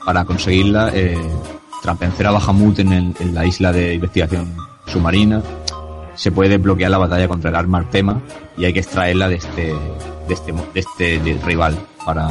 para 0.05 0.25
conseguirla, 0.25 0.89
eh, 0.93 1.17
tras 1.83 1.99
vencer 1.99 2.27
a 2.27 2.31
Bahamut 2.31 2.79
en, 2.79 2.91
el- 2.91 3.13
en 3.19 3.33
la 3.33 3.45
isla 3.45 3.71
de 3.71 3.93
investigación 3.93 4.53
submarina, 4.87 5.41
se 6.15 6.31
puede 6.31 6.49
desbloquear 6.49 6.89
la 6.91 6.97
batalla 6.97 7.27
contra 7.27 7.49
el 7.51 7.55
arma 7.55 7.77
Artema 7.77 8.19
y 8.57 8.65
hay 8.65 8.73
que 8.73 8.79
extraerla 8.79 9.29
de 9.29 9.35
este, 9.35 9.73
de 10.27 10.33
este, 10.33 10.51
de 10.73 10.79
este 10.79 11.39
rival 11.45 11.77
para, 12.07 12.27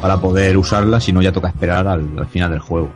para 0.00 0.16
poder 0.18 0.56
usarla, 0.56 1.00
si 1.00 1.12
no 1.12 1.20
ya 1.20 1.32
toca 1.32 1.48
esperar 1.48 1.88
al, 1.88 2.08
al 2.16 2.26
final 2.26 2.50
del 2.52 2.60
juego. 2.60 2.88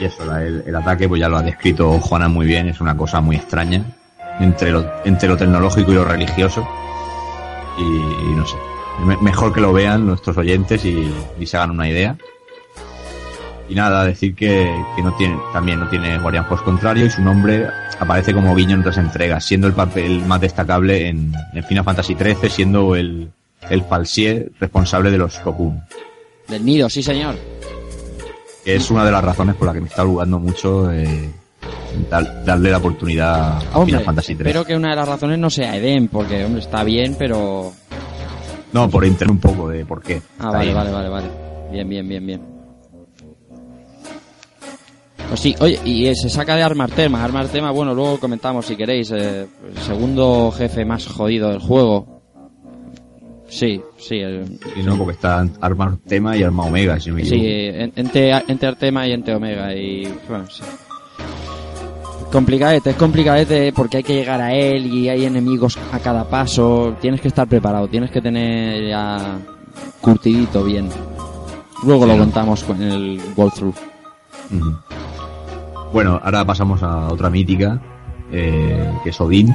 Y 0.00 0.04
eso, 0.04 0.36
el, 0.38 0.64
el 0.66 0.74
ataque, 0.74 1.06
pues 1.08 1.20
ya 1.20 1.28
lo 1.28 1.36
ha 1.36 1.42
descrito 1.42 1.92
Juana 2.00 2.26
muy 2.28 2.46
bien, 2.46 2.68
es 2.68 2.80
una 2.80 2.96
cosa 2.96 3.20
muy 3.20 3.36
extraña 3.36 3.84
entre 4.40 4.70
lo, 4.72 4.90
entre 5.04 5.28
lo 5.28 5.36
tecnológico 5.36 5.92
y 5.92 5.94
lo 5.94 6.04
religioso. 6.04 6.66
Y, 7.78 7.82
y 7.82 8.34
no 8.34 8.46
sé, 8.46 8.56
me- 9.04 9.18
mejor 9.18 9.52
que 9.52 9.60
lo 9.60 9.72
vean 9.74 10.06
nuestros 10.06 10.36
oyentes 10.38 10.82
y, 10.86 11.14
y 11.38 11.46
se 11.46 11.56
hagan 11.58 11.72
una 11.72 11.88
idea. 11.88 12.16
Y 13.68 13.74
nada, 13.74 14.04
decir 14.04 14.34
que, 14.34 14.74
que 14.96 15.02
no 15.02 15.12
tiene, 15.14 15.38
también 15.52 15.78
no 15.80 15.88
tiene 15.88 16.18
Guardian 16.18 16.46
Force 16.46 16.64
contrario 16.64 17.04
y 17.06 17.10
su 17.10 17.22
nombre 17.22 17.68
aparece 18.02 18.32
como 18.34 18.54
guiño 18.54 18.74
en 18.74 18.80
otras 18.80 18.98
entregas, 18.98 19.44
siendo 19.44 19.66
el 19.66 19.72
papel 19.72 20.20
más 20.26 20.40
destacable 20.40 21.08
en, 21.08 21.32
en 21.52 21.64
Final 21.64 21.84
Fantasy 21.84 22.14
XIII, 22.14 22.48
siendo 22.50 22.94
el, 22.96 23.30
el 23.70 23.82
falsier 23.84 24.50
responsable 24.60 25.10
de 25.10 25.18
los 25.18 25.38
Cocoon. 25.38 25.82
Del 26.48 26.64
nido, 26.64 26.88
sí 26.90 27.02
señor. 27.02 27.36
es 28.64 28.90
una 28.90 29.04
de 29.04 29.10
las 29.12 29.24
razones 29.24 29.54
por 29.56 29.66
la 29.68 29.74
que 29.74 29.80
me 29.80 29.88
está 29.88 30.04
jugando 30.04 30.38
mucho 30.38 30.90
eh, 30.92 31.30
dar- 32.10 32.44
darle 32.44 32.70
la 32.70 32.78
oportunidad 32.78 33.58
a 33.58 33.78
Hombre, 33.78 33.92
Final 33.92 34.04
Fantasy 34.04 34.34
3. 34.34 34.46
espero 34.48 34.64
que 34.64 34.76
una 34.76 34.90
de 34.90 34.96
las 34.96 35.08
razones 35.08 35.38
no 35.38 35.48
sea 35.50 35.76
Eden, 35.76 36.08
porque 36.08 36.44
hombre, 36.44 36.60
está 36.60 36.84
bien, 36.84 37.14
pero... 37.18 37.72
No, 38.72 38.88
por 38.88 39.04
entender 39.04 39.30
un 39.30 39.38
poco 39.38 39.68
de 39.68 39.84
por 39.84 40.02
qué. 40.02 40.22
Ah, 40.38 40.50
vale, 40.50 40.72
vale, 40.72 40.90
vale, 40.90 41.08
vale. 41.08 41.26
Bien, 41.70 41.88
bien, 41.88 42.08
bien, 42.08 42.26
bien. 42.26 42.51
Pues 45.32 45.40
sí, 45.40 45.56
oye, 45.60 45.80
y 45.82 46.08
eh, 46.08 46.14
se 46.14 46.28
saca 46.28 46.54
de 46.56 46.62
Armar 46.62 46.90
Tema. 46.90 47.24
Armar 47.24 47.48
Tema, 47.48 47.70
bueno, 47.70 47.94
luego 47.94 48.20
comentamos 48.20 48.66
si 48.66 48.76
queréis. 48.76 49.10
eh, 49.12 49.46
el 49.66 49.78
segundo 49.78 50.52
jefe 50.54 50.84
más 50.84 51.06
jodido 51.06 51.48
del 51.48 51.58
juego. 51.58 52.20
Sí, 53.48 53.80
sí. 53.96 54.16
el- 54.16 54.58
Y 54.76 54.82
no, 54.82 54.98
porque 54.98 55.14
está 55.14 55.46
Arma 55.62 55.98
Tema 56.06 56.36
y 56.36 56.42
Arma 56.42 56.64
Omega, 56.64 57.00
si 57.00 57.08
no 57.08 57.16
me 57.16 57.24
Sí, 57.24 57.40
en- 57.46 57.94
entre, 57.96 58.30
entre 58.46 58.68
Artema 58.68 59.08
y 59.08 59.12
entre 59.12 59.34
Omega 59.34 59.74
y 59.74 60.06
bueno, 60.28 60.44
sí. 60.50 60.62
Complicadete, 62.30 62.90
es 62.90 62.96
complicadete 62.96 63.72
porque 63.72 63.96
hay 63.98 64.02
que 64.02 64.14
llegar 64.14 64.38
a 64.42 64.54
él 64.54 64.84
y 64.86 65.08
hay 65.08 65.24
enemigos 65.24 65.78
a 65.92 65.98
cada 65.98 66.28
paso. 66.28 66.94
Tienes 67.00 67.22
que 67.22 67.28
estar 67.28 67.48
preparado, 67.48 67.88
tienes 67.88 68.10
que 68.10 68.20
tener 68.20 68.86
ya 68.86 69.38
curtidito 70.02 70.62
bien. 70.62 70.90
Luego 71.84 72.04
lo 72.04 72.12
¿no? 72.16 72.18
contamos 72.24 72.62
con 72.64 72.82
el 72.82 73.18
walkthrough. 73.34 73.74
Ujú. 74.54 74.76
Bueno, 75.92 76.20
ahora 76.22 76.44
pasamos 76.44 76.82
a 76.82 77.08
otra 77.08 77.28
mítica, 77.28 77.80
eh, 78.30 78.90
que 79.04 79.10
es 79.10 79.20
Odín. 79.20 79.54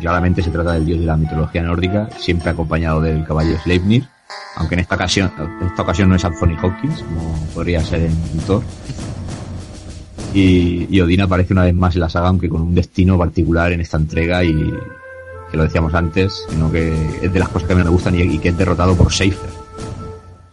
Claramente 0.00 0.42
se 0.42 0.50
trata 0.50 0.72
del 0.72 0.86
dios 0.86 1.00
de 1.00 1.04
la 1.04 1.16
mitología 1.16 1.62
nórdica, 1.62 2.08
siempre 2.16 2.48
acompañado 2.48 3.02
del 3.02 3.22
caballo 3.24 3.58
Sleipnir, 3.58 4.08
aunque 4.56 4.76
en 4.76 4.80
esta 4.80 4.94
ocasión, 4.94 5.30
esta 5.66 5.82
ocasión 5.82 6.08
no 6.08 6.14
es 6.14 6.24
Anthony 6.24 6.56
Hopkins, 6.62 7.02
como 7.02 7.34
podría 7.54 7.84
ser 7.84 8.02
en, 8.02 8.16
Thor. 8.46 8.62
Y, 10.32 10.86
y 10.88 11.00
Odín 11.00 11.20
aparece 11.20 11.52
una 11.52 11.64
vez 11.64 11.74
más 11.74 11.94
en 11.94 12.00
la 12.00 12.08
saga, 12.08 12.28
aunque 12.28 12.48
con 12.48 12.62
un 12.62 12.74
destino 12.74 13.18
particular 13.18 13.72
en 13.72 13.82
esta 13.82 13.98
entrega 13.98 14.42
y 14.42 14.54
que 15.50 15.56
lo 15.56 15.64
decíamos 15.64 15.94
antes, 15.94 16.46
sino 16.48 16.70
que 16.72 16.92
es 17.22 17.32
de 17.32 17.38
las 17.38 17.48
cosas 17.48 17.68
que 17.68 17.74
me 17.74 17.84
gustan 17.84 18.14
y, 18.18 18.38
que 18.38 18.48
es 18.48 18.56
derrotado 18.56 18.96
por 18.96 19.12
Seifer. 19.12 19.50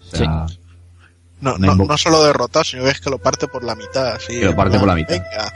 Sea, 0.02 0.46
No, 1.42 1.58
no, 1.58 1.76
no 1.76 1.98
solo 1.98 2.24
derrotar, 2.24 2.66
sino 2.66 2.84
que 2.84 2.92
es 2.92 3.02
que 3.02 3.10
lo 3.10 3.18
parte 3.18 3.48
por 3.48 3.64
la 3.64 3.76
mitad. 3.76 4.14
Así, 4.14 4.40
Que 4.40 4.46
lo 4.46 4.56
parte 4.56 4.78
por 4.78 4.88
la 4.88 4.96
mitad. 4.96 5.16
Venga. 5.16 5.54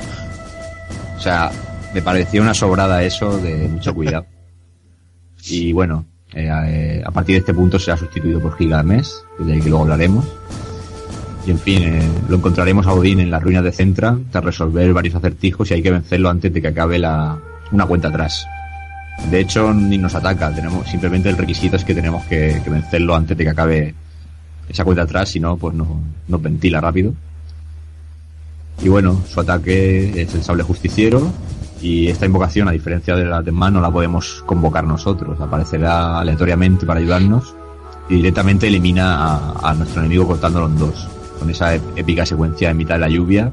O 1.17 1.21
sea, 1.21 1.51
me 1.93 2.01
pareció 2.01 2.41
una 2.41 2.53
sobrada 2.53 3.03
eso 3.03 3.37
de 3.37 3.67
mucho 3.69 3.93
cuidado. 3.93 4.25
y 5.43 5.71
bueno, 5.71 6.05
eh, 6.33 6.49
eh, 6.67 7.03
a 7.05 7.11
partir 7.11 7.35
de 7.35 7.39
este 7.39 7.53
punto 7.53 7.79
será 7.79 7.95
sustituido 7.95 8.41
por 8.41 8.57
Gilgamesh, 8.57 9.09
de 9.39 9.53
ahí 9.53 9.61
que 9.61 9.69
luego 9.69 9.83
hablaremos. 9.83 10.25
Y 11.45 11.51
en 11.51 11.59
fin, 11.59 11.83
eh, 11.83 12.09
lo 12.27 12.37
encontraremos 12.37 12.87
a 12.87 12.93
Odín 12.93 13.19
en 13.19 13.29
las 13.29 13.41
ruinas 13.41 13.63
de 13.63 13.71
Centra, 13.71 14.17
tras 14.31 14.43
resolver 14.43 14.91
varios 14.91 15.15
acertijos 15.15 15.69
y 15.69 15.75
hay 15.75 15.83
que 15.83 15.91
vencerlo 15.91 16.29
antes 16.29 16.51
de 16.51 16.61
que 16.61 16.67
acabe 16.67 16.97
la, 16.97 17.37
una 17.71 17.85
cuenta 17.85 18.07
atrás. 18.07 18.45
De 19.29 19.39
hecho, 19.39 19.73
ni 19.73 19.97
nos 19.97 20.15
ataca, 20.15 20.53
tenemos 20.53 20.89
simplemente 20.89 21.29
el 21.29 21.37
requisito 21.37 21.75
es 21.77 21.85
que 21.85 21.93
tenemos 21.93 22.25
que, 22.25 22.59
que 22.63 22.69
vencerlo 22.69 23.15
antes 23.15 23.37
de 23.37 23.43
que 23.43 23.49
acabe 23.49 23.95
esa 24.69 24.83
cuenta 24.83 25.03
atrás, 25.03 25.29
si 25.29 25.39
no, 25.39 25.57
pues 25.57 25.75
no, 25.75 26.01
nos 26.27 26.41
ventila 26.41 26.81
rápido. 26.81 27.13
Y 28.83 28.89
bueno, 28.89 29.21
su 29.27 29.39
ataque 29.39 30.21
es 30.21 30.33
el 30.35 30.43
sable 30.43 30.63
justiciero 30.63 31.31
y 31.81 32.07
esta 32.07 32.25
invocación, 32.25 32.67
a 32.67 32.71
diferencia 32.71 33.15
de 33.15 33.25
las 33.25 33.43
demás, 33.45 33.71
no 33.71 33.79
la 33.81 33.91
podemos 33.91 34.43
convocar 34.45 34.83
nosotros. 34.83 35.39
Aparecerá 35.39 36.19
aleatoriamente 36.19 36.85
para 36.85 36.99
ayudarnos 36.99 37.53
y 38.09 38.15
directamente 38.15 38.67
elimina 38.67 39.51
a, 39.61 39.73
nuestro 39.73 40.01
enemigo 40.01 40.27
cortándolo 40.27 40.67
en 40.67 40.77
dos. 40.77 41.07
Con 41.39 41.49
esa 41.49 41.75
ép- 41.75 41.81
épica 41.95 42.25
secuencia 42.25 42.69
en 42.69 42.77
mitad 42.77 42.95
de 42.95 43.01
la 43.01 43.09
lluvia, 43.09 43.51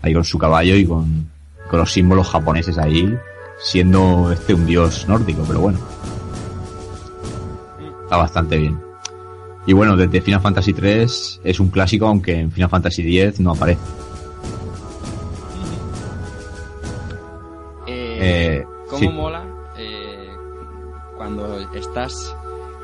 ahí 0.00 0.14
con 0.14 0.24
su 0.24 0.38
caballo 0.38 0.74
y 0.76 0.86
con, 0.86 1.28
con 1.70 1.78
los 1.80 1.92
símbolos 1.92 2.28
japoneses 2.28 2.78
ahí, 2.78 3.14
siendo 3.60 4.32
este 4.32 4.54
un 4.54 4.66
dios 4.66 5.06
nórdico, 5.08 5.44
pero 5.46 5.60
bueno. 5.60 5.78
Está 8.04 8.16
bastante 8.16 8.58
bien. 8.58 8.78
Y 9.66 9.72
bueno, 9.74 9.96
desde 9.96 10.20
Final 10.20 10.40
Fantasy 10.40 10.72
3 10.72 11.40
es 11.44 11.60
un 11.60 11.68
clásico, 11.70 12.06
aunque 12.06 12.38
en 12.40 12.50
Final 12.50 12.68
Fantasy 12.70 13.02
10 13.02 13.40
no 13.40 13.52
aparece. 13.52 13.80
Eh, 17.86 18.64
¿Cómo 18.88 18.98
sí. 18.98 19.08
mola 19.08 19.44
eh, 19.76 20.28
cuando 21.16 21.58
estás 21.74 22.34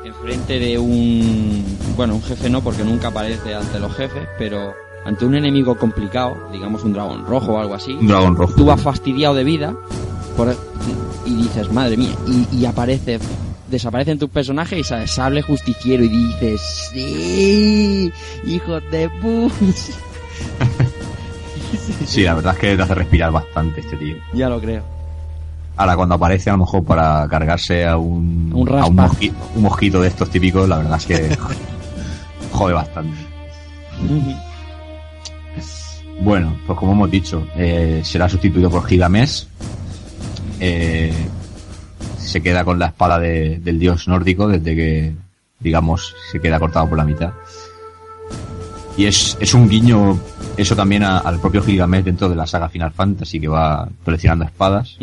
enfrente 0.03 0.59
de 0.59 0.77
un... 0.77 1.77
Bueno, 1.95 2.15
un 2.15 2.23
jefe 2.23 2.49
no, 2.49 2.61
porque 2.61 2.83
nunca 2.83 3.09
aparece 3.09 3.53
ante 3.55 3.79
los 3.79 3.93
jefes, 3.95 4.27
pero 4.37 4.73
ante 5.05 5.25
un 5.25 5.35
enemigo 5.35 5.75
complicado, 5.77 6.35
digamos 6.51 6.83
un 6.83 6.93
dragón 6.93 7.25
rojo 7.25 7.53
o 7.53 7.59
algo 7.59 7.73
así, 7.75 7.93
Un 7.93 8.07
dragón 8.07 8.35
rojo. 8.35 8.53
tú 8.55 8.65
vas 8.65 8.81
fastidiado 8.81 9.33
de 9.35 9.43
vida 9.43 9.73
por- 10.35 10.55
y 11.25 11.35
dices, 11.35 11.71
madre 11.71 11.95
mía, 11.97 12.15
y, 12.27 12.47
y 12.57 12.65
aparece, 12.65 13.19
desaparecen 13.69 14.17
tus 14.19 14.29
personajes 14.29 14.79
y 14.79 14.83
sale 14.83 15.07
sable 15.07 15.41
justiciero 15.41 16.03
y 16.03 16.09
dices, 16.09 16.61
sí, 16.91 18.11
hijos 18.45 18.83
de 18.91 19.09
pu... 19.09 19.49
Sí, 22.05 22.23
la 22.23 22.33
verdad 22.33 22.53
es 22.53 22.59
que 22.59 22.75
te 22.75 22.81
hace 22.81 22.95
respirar 22.95 23.31
bastante 23.31 23.81
este 23.81 23.95
tío. 23.97 24.15
ya 24.33 24.49
lo 24.49 24.59
creo. 24.59 24.81
Ahora, 25.77 25.95
cuando 25.95 26.15
aparece 26.15 26.49
a 26.49 26.53
lo 26.53 26.59
mejor 26.59 26.83
para 26.83 27.27
cargarse 27.29 27.85
a 27.85 27.95
un, 27.97 28.51
Un 28.53 28.69
a 28.69 28.85
un, 28.87 28.97
raspa. 28.97 29.07
mosqui- 29.07 29.33
un 29.55 29.61
mosquito 29.61 30.01
de 30.01 30.07
estos 30.07 30.29
típicos, 30.29 30.67
la 30.67 30.77
verdad 30.79 30.97
es 30.97 31.05
que 31.05 31.37
jode 32.51 32.73
bastante. 32.73 33.15
Bueno, 36.21 36.57
pues 36.65 36.77
como 36.77 36.91
hemos 36.93 37.09
dicho, 37.11 37.47
eh, 37.55 38.01
será 38.03 38.27
sustituido 38.27 38.69
por 38.69 38.85
Gigamesh. 38.85 39.45
Eh, 40.59 41.13
se 42.29 42.41
queda 42.41 42.63
con 42.63 42.79
la 42.79 42.87
espada 42.87 43.19
de- 43.19 43.59
del 43.59 43.79
dios 43.79 44.07
nórdico 44.07 44.47
desde 44.47 44.75
que, 44.75 45.13
digamos, 45.59 46.13
se 46.31 46.39
queda 46.39 46.59
cortado 46.59 46.87
por 46.87 46.97
la 46.97 47.05
mitad. 47.05 47.31
Y 48.97 49.05
es, 49.05 49.37
es 49.39 49.53
un 49.53 49.69
guiño, 49.69 50.19
eso 50.57 50.75
también 50.75 51.03
a- 51.03 51.19
al 51.19 51.39
propio 51.39 51.63
Gilgamesh 51.63 52.03
dentro 52.03 52.27
de 52.29 52.35
la 52.35 52.45
saga 52.45 52.69
Final 52.69 52.91
Fantasy 52.91 53.39
que 53.39 53.47
va 53.47 53.87
coleccionando 54.03 54.45
espadas. 54.45 54.97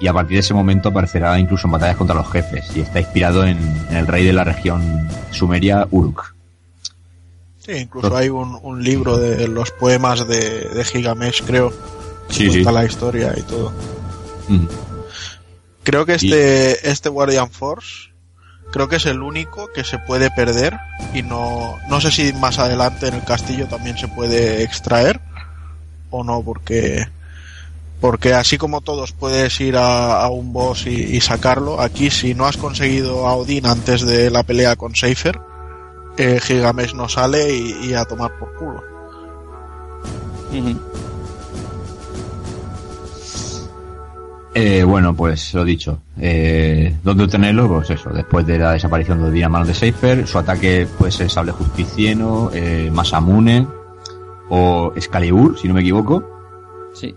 Y 0.00 0.06
a 0.06 0.12
partir 0.12 0.36
de 0.36 0.40
ese 0.40 0.54
momento 0.54 0.88
aparecerá 0.90 1.38
incluso 1.38 1.66
en 1.66 1.72
batallas 1.72 1.96
contra 1.96 2.14
los 2.16 2.30
jefes. 2.30 2.70
Y 2.76 2.80
está 2.80 3.00
inspirado 3.00 3.44
en, 3.44 3.58
en 3.90 3.96
el 3.96 4.06
rey 4.06 4.24
de 4.24 4.32
la 4.32 4.44
región 4.44 5.08
sumeria, 5.32 5.86
Uruk. 5.90 6.34
Sí, 7.58 7.72
incluso 7.72 8.16
hay 8.16 8.28
un, 8.30 8.58
un 8.62 8.82
libro 8.82 9.18
de 9.18 9.48
los 9.48 9.70
poemas 9.72 10.26
de, 10.26 10.68
de 10.68 10.84
Gigamesh, 10.84 11.42
creo. 11.44 11.70
que 12.28 12.34
Sí, 12.34 12.46
cuenta 12.48 12.70
sí. 12.70 12.74
la 12.76 12.84
historia 12.84 13.34
y 13.36 13.42
todo. 13.42 13.72
Mm. 14.48 14.66
Creo 15.88 16.04
que 16.04 16.16
este, 16.16 16.90
este 16.90 17.08
Guardian 17.08 17.50
Force, 17.50 18.10
creo 18.70 18.90
que 18.90 18.96
es 18.96 19.06
el 19.06 19.22
único 19.22 19.68
que 19.72 19.84
se 19.84 19.98
puede 19.98 20.30
perder 20.30 20.76
y 21.14 21.22
no, 21.22 21.78
no 21.88 21.98
sé 22.02 22.10
si 22.10 22.30
más 22.34 22.58
adelante 22.58 23.08
en 23.08 23.14
el 23.14 23.24
castillo 23.24 23.68
también 23.68 23.96
se 23.96 24.06
puede 24.06 24.62
extraer 24.62 25.18
o 26.10 26.22
no, 26.24 26.42
porque, 26.42 27.08
porque 28.02 28.34
así 28.34 28.58
como 28.58 28.82
todos 28.82 29.12
puedes 29.12 29.58
ir 29.62 29.78
a, 29.78 30.20
a 30.20 30.28
un 30.28 30.52
boss 30.52 30.86
y, 30.86 30.90
y 30.90 31.22
sacarlo, 31.22 31.80
aquí 31.80 32.10
si 32.10 32.34
no 32.34 32.44
has 32.44 32.58
conseguido 32.58 33.26
a 33.26 33.34
Odín 33.34 33.64
antes 33.64 34.02
de 34.02 34.30
la 34.30 34.42
pelea 34.42 34.76
con 34.76 34.94
Seifer, 34.94 35.40
eh, 36.18 36.38
Gigamesh 36.38 36.92
no 36.92 37.08
sale 37.08 37.50
y, 37.50 37.86
y 37.86 37.94
a 37.94 38.04
tomar 38.04 38.38
por 38.38 38.54
culo. 38.56 38.84
Eh, 44.54 44.82
bueno, 44.82 45.14
pues 45.14 45.52
lo 45.54 45.64
dicho. 45.64 46.00
Eh, 46.18 46.96
¿Dónde 47.04 47.24
obtenerlo? 47.24 47.68
Pues 47.68 47.90
eso, 47.90 48.10
después 48.10 48.46
de 48.46 48.58
la 48.58 48.72
desaparición 48.72 49.22
de 49.22 49.30
Dina 49.30 49.48
manos 49.48 49.68
de 49.68 49.74
Seifer, 49.74 50.26
su 50.26 50.38
ataque 50.38 50.86
puede 50.98 51.12
ser 51.12 51.30
Sable 51.30 51.52
Justicieno, 51.52 52.50
eh, 52.52 52.90
Masamune 52.92 53.66
o 54.48 54.92
Excalibur, 54.96 55.58
si 55.58 55.68
no 55.68 55.74
me 55.74 55.80
equivoco. 55.80 56.24
Sí. 56.94 57.14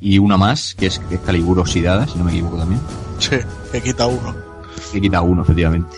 Y 0.00 0.18
una 0.18 0.36
más, 0.36 0.74
que 0.74 0.86
es 0.86 1.00
Excalibur 1.10 1.60
Oxidada, 1.60 2.06
si 2.08 2.18
no 2.18 2.24
me 2.24 2.32
equivoco 2.32 2.56
también. 2.58 2.80
Sí, 3.18 3.36
que 3.70 3.80
quita 3.80 4.06
uno. 4.08 4.34
Que 4.92 5.00
quita 5.00 5.22
uno, 5.22 5.42
efectivamente. 5.42 5.96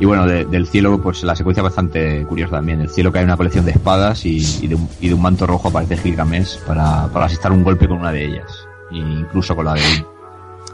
Y 0.00 0.04
bueno, 0.04 0.24
de- 0.26 0.44
del 0.44 0.68
cielo, 0.68 1.02
pues 1.02 1.24
la 1.24 1.34
secuencia 1.34 1.60
es 1.60 1.64
bastante 1.64 2.24
curiosa 2.26 2.52
también. 2.56 2.78
Del 2.78 2.88
cielo 2.90 3.10
cae 3.10 3.24
una 3.24 3.36
colección 3.36 3.64
de 3.64 3.72
espadas 3.72 4.24
y, 4.24 4.36
y 4.62 4.68
de, 4.68 4.76
un, 4.76 4.88
y 5.00 5.08
de 5.08 5.14
un 5.14 5.20
manto 5.20 5.44
rojo 5.44 5.68
aparece 5.68 5.96
Gilgamesh 5.96 6.60
para, 6.60 7.08
para 7.08 7.26
asestar 7.26 7.50
un 7.50 7.64
golpe 7.64 7.88
con 7.88 7.98
una 7.98 8.12
de 8.12 8.24
ellas. 8.24 8.67
E 8.90 8.96
incluso 8.96 9.54
con 9.54 9.66
la 9.66 9.74
de. 9.74 10.06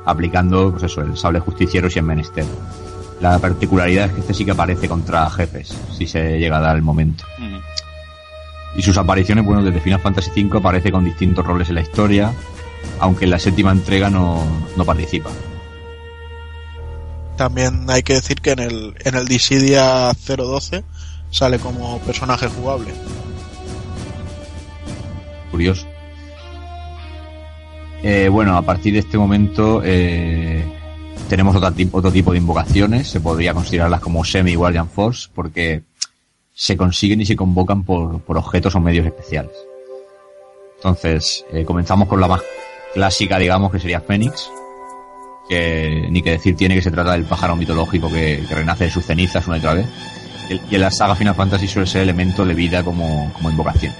Aplicando, 0.06 0.70
pues 0.70 0.84
eso, 0.84 1.00
el 1.00 1.16
sable 1.16 1.40
justiciero 1.40 1.88
si 1.88 1.98
en 1.98 2.06
menester. 2.06 2.44
La 3.20 3.38
particularidad 3.38 4.06
es 4.06 4.12
que 4.12 4.20
este 4.20 4.34
sí 4.34 4.44
que 4.44 4.50
aparece 4.50 4.88
contra 4.88 5.30
jefes, 5.30 5.74
si 5.96 6.06
se 6.06 6.38
llega 6.38 6.58
a 6.58 6.60
dar 6.60 6.76
el 6.76 6.82
momento. 6.82 7.24
Y 8.76 8.82
sus 8.82 8.98
apariciones, 8.98 9.44
bueno, 9.44 9.62
desde 9.62 9.80
Final 9.80 10.00
Fantasy 10.00 10.44
V 10.44 10.58
aparece 10.58 10.90
con 10.90 11.04
distintos 11.04 11.46
roles 11.46 11.68
en 11.68 11.76
la 11.76 11.80
historia, 11.80 12.32
aunque 12.98 13.24
en 13.24 13.30
la 13.30 13.38
séptima 13.38 13.70
entrega 13.70 14.10
no, 14.10 14.44
no 14.76 14.84
participa. 14.84 15.30
También 17.36 17.86
hay 17.88 18.02
que 18.02 18.14
decir 18.14 18.40
que 18.40 18.52
en 18.52 18.60
el, 18.60 18.94
en 19.04 19.14
el 19.14 19.26
Dissidia 19.26 20.12
012 20.12 20.84
sale 21.30 21.58
como 21.58 21.98
personaje 22.00 22.48
jugable. 22.48 22.92
curioso. 25.50 25.86
Eh, 28.06 28.28
bueno, 28.28 28.54
a 28.58 28.60
partir 28.62 28.92
de 28.92 28.98
este 28.98 29.16
momento 29.16 29.80
eh, 29.82 30.62
tenemos 31.28 31.56
otro, 31.56 31.72
ti- 31.72 31.88
otro 31.90 32.12
tipo 32.12 32.32
de 32.32 32.38
invocaciones, 32.38 33.08
se 33.08 33.18
podría 33.20 33.54
considerarlas 33.54 34.00
como 34.00 34.22
semi-Guardian 34.24 34.90
Force, 34.90 35.28
porque 35.34 35.82
se 36.54 36.76
consiguen 36.76 37.22
y 37.22 37.26
se 37.26 37.34
convocan 37.34 37.82
por, 37.82 38.20
por 38.20 38.36
objetos 38.36 38.74
o 38.74 38.80
medios 38.80 39.06
especiales. 39.06 39.52
Entonces, 40.76 41.46
eh, 41.50 41.64
comenzamos 41.64 42.06
con 42.06 42.20
la 42.20 42.28
más 42.28 42.42
clásica, 42.92 43.38
digamos, 43.38 43.72
que 43.72 43.80
sería 43.80 44.02
Fénix, 44.02 44.50
que 45.48 46.06
ni 46.10 46.20
que 46.20 46.32
decir 46.32 46.54
tiene 46.56 46.74
que 46.74 46.82
se 46.82 46.90
trata 46.90 47.12
del 47.12 47.24
pájaro 47.24 47.56
mitológico 47.56 48.10
que, 48.10 48.44
que 48.46 48.54
renace 48.54 48.84
de 48.84 48.90
sus 48.90 49.06
cenizas 49.06 49.46
una 49.46 49.56
y 49.56 49.60
otra 49.60 49.74
vez. 49.74 49.86
Y, 50.50 50.60
y 50.70 50.74
en 50.74 50.82
la 50.82 50.90
saga 50.90 51.14
Final 51.16 51.34
Fantasy 51.34 51.66
suele 51.66 51.86
ser 51.88 52.02
elemento 52.02 52.44
de 52.44 52.52
vida 52.52 52.82
como, 52.84 53.32
como 53.32 53.50
invocación. 53.50 53.94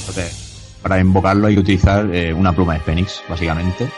Entonces, 0.00 0.41
para 0.82 1.00
invocarlo 1.00 1.46
hay 1.46 1.54
que 1.54 1.60
utilizar 1.60 2.12
eh, 2.14 2.34
una 2.34 2.52
pluma 2.52 2.74
de 2.74 2.80
Fénix, 2.80 3.22
básicamente. 3.28 3.88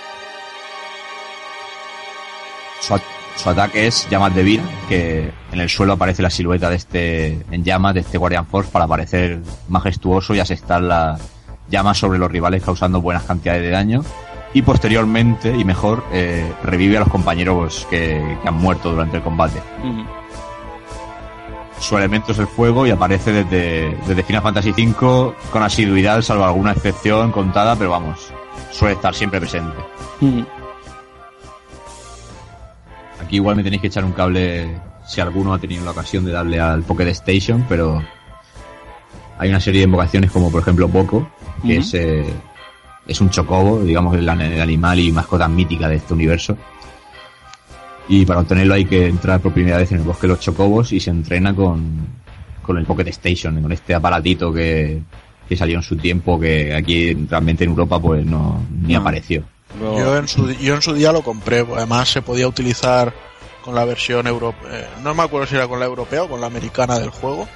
Su, 2.81 3.01
su 3.37 3.49
ataque 3.49 3.87
es 3.87 4.09
llamas 4.11 4.35
de 4.35 4.43
vida, 4.43 4.63
que 4.89 5.33
en 5.53 5.61
el 5.61 5.69
suelo 5.69 5.95
aparece 5.95 6.23
la 6.23 6.31
silueta 6.31 6.71
de 6.71 6.77
este, 6.77 7.45
en 7.51 7.65
llamas 7.65 7.95
de 7.95 8.01
este 8.01 8.19
Guardian 8.19 8.47
Force 8.47 8.71
para 8.71 8.87
parecer 8.87 9.41
majestuoso 9.69 10.35
y 10.35 10.41
asestar 10.41 10.83
las 10.83 11.21
llamas 11.71 11.99
sobre 11.99 12.19
los 12.19 12.31
rivales 12.31 12.63
causando 12.63 13.01
buenas 13.01 13.25
cantidades 13.25 13.63
de 13.63 13.71
daño. 13.71 14.05
Y 14.53 14.63
posteriormente, 14.63 15.57
y 15.57 15.65
mejor, 15.65 16.05
eh, 16.13 16.49
revive 16.63 16.97
a 16.97 17.01
los 17.01 17.09
compañeros 17.09 17.89
que, 17.91 18.39
que 18.41 18.49
han 18.49 18.55
muerto 18.55 18.93
durante 18.93 19.17
el 19.17 19.23
combate. 19.25 19.61
Su 21.85 21.99
elemento 21.99 22.33
es 22.33 22.39
el 22.39 22.47
fuego 22.47 22.87
y 22.87 22.91
aparece 22.91 23.31
desde, 23.31 23.95
desde 24.07 24.23
Final 24.23 24.41
Fantasy 24.41 24.71
V 24.71 25.35
con 25.51 25.63
asiduidad, 25.63 26.23
salvo 26.23 26.47
alguna 26.47 26.73
excepción 26.73 27.31
contada, 27.31 27.77
pero 27.77 27.91
vamos, 27.91 28.33
suele 28.71 28.95
estar 28.95 29.15
siempre 29.15 29.39
presente. 29.39 29.77
Aquí 33.21 33.37
igual 33.37 33.57
me 33.57 33.63
tenéis 33.63 33.83
que 33.83 33.89
echar 33.89 34.03
un 34.03 34.13
cable 34.13 34.81
si 35.07 35.21
alguno 35.21 35.53
ha 35.53 35.59
tenido 35.59 35.85
la 35.85 35.91
ocasión 35.91 36.25
de 36.25 36.33
darle 36.33 36.59
al 36.59 36.83
Pocket 36.85 37.09
Station, 37.09 37.67
pero 37.69 38.03
hay 39.37 39.51
una 39.51 39.61
serie 39.61 39.83
de 39.83 39.85
invocaciones 39.85 40.31
como 40.31 40.51
por 40.51 40.63
ejemplo 40.63 40.89
Boko, 40.89 41.29
que 41.63 41.77
es, 41.77 41.93
eh, 41.93 42.25
es 43.07 43.21
un 43.21 43.29
chocobo, 43.29 43.81
digamos 43.81 44.17
el 44.17 44.27
animal 44.27 45.01
y 45.01 45.13
mascota 45.13 45.49
mítica 45.49 45.87
de 45.91 45.97
este 45.97 46.15
universo. 46.15 46.57
Y 48.09 48.27
para 48.27 48.41
obtenerlo 48.41 48.75
hay 48.75 48.85
que 48.85 49.07
entrar 49.07 49.41
por 49.41 49.53
primera 49.53 49.79
vez 49.79 49.91
en 49.93 49.99
el 49.99 50.05
bosque 50.05 50.27
de 50.27 50.35
los 50.35 50.41
chocobos 50.41 50.93
y 50.93 51.01
se 51.01 51.11
entrena 51.11 51.55
con, 51.55 52.07
con 52.63 52.77
el 52.79 52.85
Pocket 52.85 53.09
Station, 53.09 53.61
con 53.63 53.73
este 53.73 53.95
aparatito 53.95 54.53
que, 54.53 55.01
que 55.49 55.57
salió 55.57 55.77
en 55.77 55.83
su 55.83 55.97
tiempo, 55.97 56.39
que 56.39 56.75
aquí 56.75 57.15
realmente 57.15 57.65
en 57.65 57.71
Europa 57.71 57.99
pues 58.01 58.25
no 58.27 58.63
ni 58.83 58.93
No. 58.95 59.01
apareció. 59.01 59.43
Yo 59.81 60.19
en, 60.19 60.29
su, 60.29 60.53
yo 60.53 60.75
en 60.75 60.83
su 60.83 60.93
día 60.93 61.11
lo 61.13 61.23
compré, 61.23 61.61
además 61.75 62.09
se 62.09 62.23
podía 62.23 62.47
utilizar 62.47 63.13
con 63.65 63.75
la 63.75 63.85
versión 63.85 64.27
europea, 64.27 64.91
no 65.03 65.15
me 65.15 65.23
acuerdo 65.23 65.47
si 65.47 65.57
era 65.57 65.67
con 65.67 65.81
la 65.81 65.87
europea 65.87 66.23
o 66.25 66.29
con 66.29 66.41
la 66.41 66.47
americana 66.47 66.99
del 66.99 67.09
juego, 67.11 67.49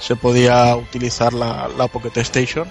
se 0.00 0.16
podía 0.16 0.74
utilizar 0.76 1.32
la, 1.32 1.68
la 1.78 1.86
Pocket 1.86 2.14
Station, 2.20 2.68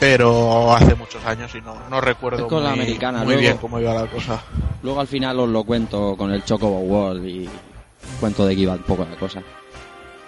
pero 0.00 0.74
hace 0.74 0.94
muchos 0.96 1.24
años 1.24 1.54
y 1.54 1.60
no, 1.60 1.76
no 1.88 2.00
recuerdo 2.00 2.48
la 2.60 2.70
muy, 2.70 2.80
americana, 2.80 3.18
muy 3.18 3.26
luego- 3.34 3.40
bien 3.42 3.56
cómo 3.58 3.78
iba 3.78 3.94
la 3.94 4.06
cosa. 4.06 4.42
Luego 4.82 5.00
al 5.00 5.06
final 5.06 5.38
os 5.38 5.48
lo 5.48 5.62
cuento 5.62 6.16
con 6.16 6.32
el 6.32 6.42
Chocobo 6.44 6.80
World 6.80 7.24
y 7.26 7.48
cuento 8.18 8.46
de 8.46 8.56
que 8.56 8.62
iba 8.62 8.72
un 8.72 8.78
poco 8.82 9.06
la 9.08 9.16
cosa. 9.16 9.42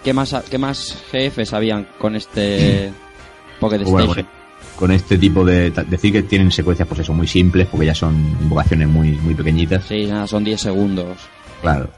¿Qué 0.03 0.13
más, 0.13 0.35
qué 0.49 0.57
más 0.57 1.03
GFs 1.11 1.53
habían 1.53 1.87
con 1.97 2.15
este 2.15 2.91
Pocket 3.59 3.79
Bueno, 3.83 4.11
Station? 4.11 4.25
con, 4.25 4.77
con 4.89 4.91
este 4.91 5.17
tipo 5.17 5.43
de... 5.43 5.71
Decir 5.71 6.11
que 6.13 6.23
tienen 6.23 6.51
secuencias 6.51 6.87
pues 6.87 6.99
eso, 7.01 7.13
muy 7.13 7.25
simples, 7.27 7.67
porque 7.71 7.85
ya 7.87 7.95
son 7.95 8.13
invocaciones 8.41 8.87
muy, 8.87 9.11
muy 9.11 9.33
pequeñitas. 9.33 9.85
Sí, 9.85 10.05
nada, 10.05 10.27
son 10.27 10.43
10 10.43 10.59
segundos. 10.61 11.17
Claro. 11.61 11.89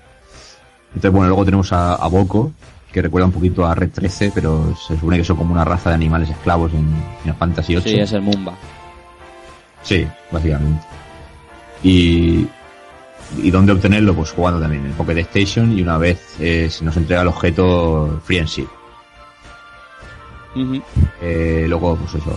Entonces, 0.90 1.12
bueno, 1.12 1.28
luego 1.28 1.44
tenemos 1.46 1.74
a, 1.74 1.96
a 1.96 2.08
Boko, 2.08 2.52
que 2.96 3.02
recuerda 3.02 3.26
un 3.26 3.34
poquito 3.34 3.66
a 3.66 3.76
Red 3.76 3.90
13, 3.90 4.32
pero 4.34 4.74
se 4.74 4.96
supone 4.96 5.18
que 5.18 5.26
son 5.26 5.36
como 5.36 5.52
una 5.52 5.66
raza 5.66 5.90
de 5.90 5.96
animales 5.96 6.30
esclavos 6.30 6.72
en 6.74 6.88
Final 7.22 7.36
Fantasy 7.38 7.76
8. 7.76 7.90
Sí, 7.90 8.00
es 8.00 8.14
el 8.14 8.22
Mumba. 8.22 8.54
Sí, 9.84 10.08
básicamente. 10.32 10.82
Y, 11.84 12.48
¿Y 13.44 13.52
dónde 13.52 13.74
obtenerlo? 13.74 14.14
Pues 14.14 14.32
jugando 14.32 14.62
también 14.62 14.86
en 14.86 14.94
Pocket 14.94 15.18
Station 15.18 15.78
y 15.78 15.82
una 15.82 15.98
vez 15.98 16.38
eh, 16.40 16.70
se 16.72 16.86
nos 16.86 16.96
entrega 16.96 17.24
el 17.24 17.28
objeto 17.28 18.22
Friendship. 18.24 18.68
Ujú. 20.56 20.82
Eh, 21.22 21.66
luego, 21.68 21.98
pues 21.98 22.16
eso, 22.16 22.34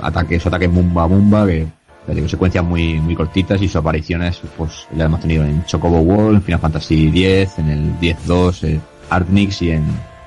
ataques, 0.00 0.46
ataques 0.46 0.70
Mumba 0.70 1.06
Mumba, 1.06 1.46
que 1.46 1.66
digo, 2.14 2.26
secuencias 2.26 2.64
muy, 2.64 2.98
muy 3.00 3.14
cortitas 3.14 3.60
y 3.60 3.68
sus 3.68 3.76
apariciones, 3.76 4.40
pues 4.56 4.86
ya 4.96 5.04
hemos 5.04 5.20
tenido 5.20 5.44
en 5.44 5.62
Chocobo 5.66 6.00
World, 6.00 6.36
en 6.36 6.42
Final 6.42 6.60
Fantasy 6.60 7.08
X, 7.08 7.58
en 7.58 7.68
el 7.68 8.00
10-2, 8.00 8.64
eh, 8.64 8.80
Artnix 9.10 9.62
y 9.62 9.70
en, 9.72 9.84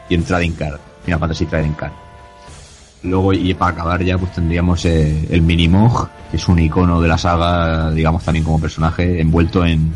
y 0.09 0.15
en 0.15 0.23
Trading 0.23 0.51
Card, 0.51 0.79
Final 1.05 1.19
Fantasy 1.19 1.45
Trading 1.45 1.73
Card. 1.73 1.91
Luego, 3.03 3.33
y 3.33 3.53
para 3.55 3.71
acabar 3.71 4.03
ya, 4.03 4.17
pues 4.17 4.31
tendríamos 4.33 4.85
eh, 4.85 5.27
el 5.31 5.41
Minimog, 5.41 6.07
que 6.29 6.37
es 6.37 6.47
un 6.47 6.59
icono 6.59 7.01
de 7.01 7.07
la 7.07 7.17
saga, 7.17 7.89
digamos 7.91 8.23
también 8.23 8.45
como 8.45 8.59
personaje, 8.59 9.19
envuelto 9.19 9.65
en, 9.65 9.91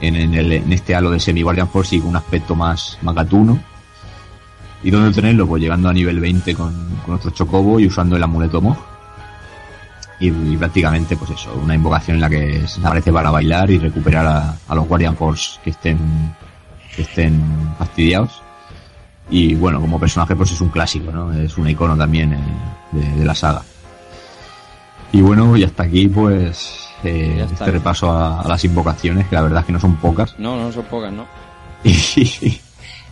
en, 0.00 0.14
en 0.14 0.34
el- 0.34 0.52
en 0.52 0.72
este 0.72 0.94
halo 0.94 1.10
de 1.10 1.18
Semi 1.18 1.42
Guardian 1.42 1.68
Force 1.68 1.96
y 1.96 2.00
con 2.00 2.10
un 2.10 2.16
aspecto 2.16 2.54
más, 2.54 2.96
gatuno. 3.02 3.58
¿Y 4.84 4.92
dónde 4.92 5.08
obtenerlo? 5.08 5.48
Pues 5.48 5.60
llegando 5.60 5.88
a 5.88 5.92
nivel 5.92 6.20
20 6.20 6.54
con, 6.54 6.72
con 7.04 7.08
nuestro 7.08 7.32
Chocobo 7.32 7.80
y 7.80 7.86
usando 7.88 8.14
el 8.16 8.22
amuleto 8.22 8.60
Mog. 8.60 8.76
Y, 10.20 10.28
y 10.28 10.56
prácticamente, 10.56 11.16
pues 11.16 11.30
eso, 11.32 11.52
una 11.62 11.74
invocación 11.74 12.14
en 12.16 12.20
la 12.20 12.30
que 12.30 12.66
se 12.68 12.80
aparece 12.80 13.12
para 13.12 13.30
bailar 13.32 13.70
y 13.72 13.78
recuperar 13.78 14.24
a, 14.26 14.54
a 14.68 14.74
los 14.76 14.86
Guardian 14.86 15.16
Force 15.16 15.58
que 15.64 15.70
estén, 15.70 15.98
que 16.98 17.02
estén 17.02 17.40
fastidiados. 17.78 18.42
Y 19.30 19.54
bueno, 19.54 19.80
como 19.80 20.00
personaje, 20.00 20.34
pues 20.34 20.50
es 20.50 20.60
un 20.60 20.68
clásico, 20.70 21.12
¿no? 21.12 21.32
Es 21.32 21.56
un 21.58 21.68
icono 21.68 21.96
también 21.96 22.32
eh, 22.32 22.38
de, 22.92 23.08
de 23.20 23.24
la 23.24 23.34
saga. 23.34 23.62
Y 25.12 25.20
bueno, 25.20 25.56
y 25.56 25.62
hasta 25.64 25.84
aquí, 25.84 26.08
pues, 26.08 26.88
eh, 27.04 27.46
este 27.50 27.70
repaso 27.70 28.10
a, 28.10 28.40
a 28.40 28.48
las 28.48 28.64
invocaciones, 28.64 29.26
que 29.28 29.34
la 29.36 29.42
verdad 29.42 29.60
es 29.60 29.66
que 29.66 29.72
no 29.72 29.80
son 29.80 29.96
pocas. 29.96 30.34
No, 30.38 30.56
no 30.56 30.72
son 30.72 30.84
pocas, 30.86 31.12
¿no? 31.12 31.26
y, 31.84 32.60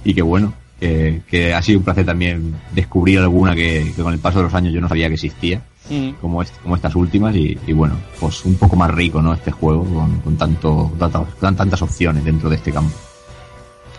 y 0.05 0.15
que 0.15 0.23
bueno, 0.23 0.53
que, 0.81 1.23
que 1.29 1.55
ha 1.55 1.63
sido 1.63 1.79
un 1.79 1.85
placer 1.85 2.05
también 2.05 2.55
descubrir 2.73 3.21
alguna 3.21 3.55
que, 3.55 3.93
que 3.95 4.03
con 4.03 4.13
el 4.13 4.19
paso 4.19 4.39
de 4.39 4.45
los 4.45 4.55
años 4.55 4.73
yo 4.75 4.81
no 4.81 4.89
sabía 4.89 5.09
que 5.09 5.15
existía, 5.15 5.61
Mm. 5.89 6.15
como, 6.21 6.43
est- 6.43 6.61
como 6.65 6.75
estas 6.75 6.97
últimas, 6.97 7.33
y, 7.37 7.57
y 7.65 7.73
bueno, 7.73 7.95
pues 8.19 8.45
un 8.45 8.57
poco 8.57 8.75
más 8.75 8.91
rico, 8.91 9.23
¿no? 9.23 9.33
Este 9.33 9.53
juego, 9.53 9.85
con, 9.85 10.19
con 10.19 10.37
tanto, 10.37 10.91
tantas, 10.99 11.23
con 11.39 11.55
tantas 11.55 11.81
opciones 11.81 12.25
dentro 12.25 12.51
de 12.51 12.57
este 12.57 12.73
campo. 12.73 12.93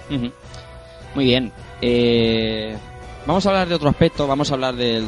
Muy 0.10 1.26
bien. 1.26 1.52
Eh, 1.82 2.78
vamos 3.26 3.46
a 3.46 3.50
hablar 3.50 3.68
de 3.68 3.76
otro 3.76 3.90
aspecto, 3.90 4.28
vamos 4.28 4.52
a 4.52 4.54
hablar 4.56 4.76
del, 4.76 5.06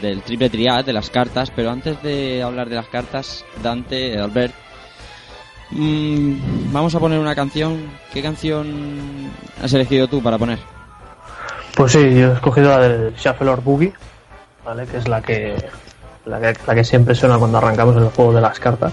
del 0.00 0.22
triple 0.22 0.50
triad, 0.50 0.84
de 0.84 0.92
las 0.92 1.10
cartas, 1.10 1.52
pero 1.54 1.70
antes 1.70 2.02
de 2.02 2.42
hablar 2.42 2.68
de 2.68 2.76
las 2.76 2.88
cartas, 2.88 3.44
Dante, 3.62 4.18
Albert, 4.18 4.54
mm, 5.70 6.72
vamos 6.72 6.94
a 6.94 7.00
poner 7.00 7.18
una 7.18 7.34
canción. 7.34 7.90
¿Qué 8.12 8.22
canción 8.22 9.30
has 9.62 9.72
elegido 9.72 10.08
tú 10.08 10.22
para 10.22 10.38
poner? 10.38 10.58
Pues 11.74 11.92
sí, 11.92 12.00
yo 12.00 12.32
he 12.32 12.34
escogido 12.34 12.70
la 12.70 12.80
del 12.80 13.14
Shuffle 13.14 13.50
or 13.50 13.62
Boogie, 13.62 13.92
¿vale? 14.64 14.86
Que 14.86 14.96
es 14.96 15.06
la 15.06 15.22
que, 15.22 15.54
la 16.26 16.40
que, 16.40 16.56
la 16.66 16.74
que 16.74 16.84
siempre 16.84 17.14
suena 17.14 17.38
cuando 17.38 17.58
arrancamos 17.58 17.96
el 17.96 18.08
juego 18.08 18.32
de 18.32 18.40
las 18.40 18.58
cartas. 18.58 18.92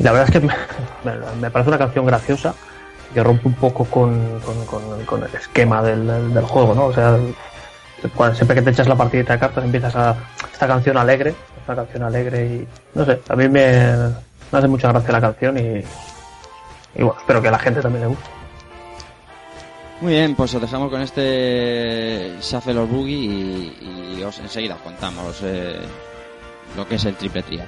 La 0.00 0.12
verdad 0.12 0.28
es 0.28 0.40
que 0.40 0.48
me 1.40 1.50
parece 1.50 1.68
una 1.70 1.78
canción 1.78 2.06
graciosa 2.06 2.54
que 3.14 3.22
rompe 3.22 3.48
un 3.48 3.54
poco 3.54 3.84
con, 3.84 4.40
con, 4.40 4.64
con- 4.66 5.22
el 5.24 5.34
esquema 5.34 5.82
del, 5.82 6.06
del- 6.06 6.44
juego, 6.44 6.74
¿no? 6.74 6.86
O 6.86 6.92
sea, 6.92 7.16
siempre 8.34 8.54
que 8.56 8.62
te 8.62 8.70
echas 8.70 8.86
la 8.88 8.94
partidita 8.96 9.32
de 9.34 9.38
cartas 9.40 9.64
empiezas 9.64 9.94
a 9.96 10.16
esta 10.52 10.66
canción 10.66 10.96
alegre, 10.96 11.34
esta 11.60 11.74
canción 11.74 12.02
alegre 12.04 12.46
y 12.46 12.68
no 12.94 13.04
sé, 13.04 13.20
a 13.28 13.34
mí 13.36 13.48
me, 13.48 13.72
me 14.52 14.58
hace 14.58 14.68
mucha 14.68 14.88
gracia 14.88 15.12
la 15.12 15.20
canción 15.20 15.58
y, 15.58 15.60
y 16.94 17.02
bueno, 17.02 17.16
espero 17.18 17.40
que 17.42 17.48
a 17.48 17.52
la 17.52 17.58
gente 17.58 17.80
también 17.80 18.02
le 18.02 18.08
guste. 18.08 18.28
Muy 20.00 20.12
bien, 20.12 20.36
pues 20.36 20.54
os 20.54 20.60
dejamos 20.60 20.90
con 20.90 21.00
este 21.00 22.36
Shuffle 22.40 22.78
or 22.78 22.86
Boogie 22.86 23.14
y, 23.16 24.16
y 24.18 24.22
os 24.22 24.38
enseguida 24.38 24.74
os 24.76 24.80
contamos 24.82 25.40
eh, 25.42 25.76
lo 26.76 26.86
que 26.86 26.94
es 26.96 27.04
el 27.04 27.16
triple 27.16 27.42
trial. 27.42 27.66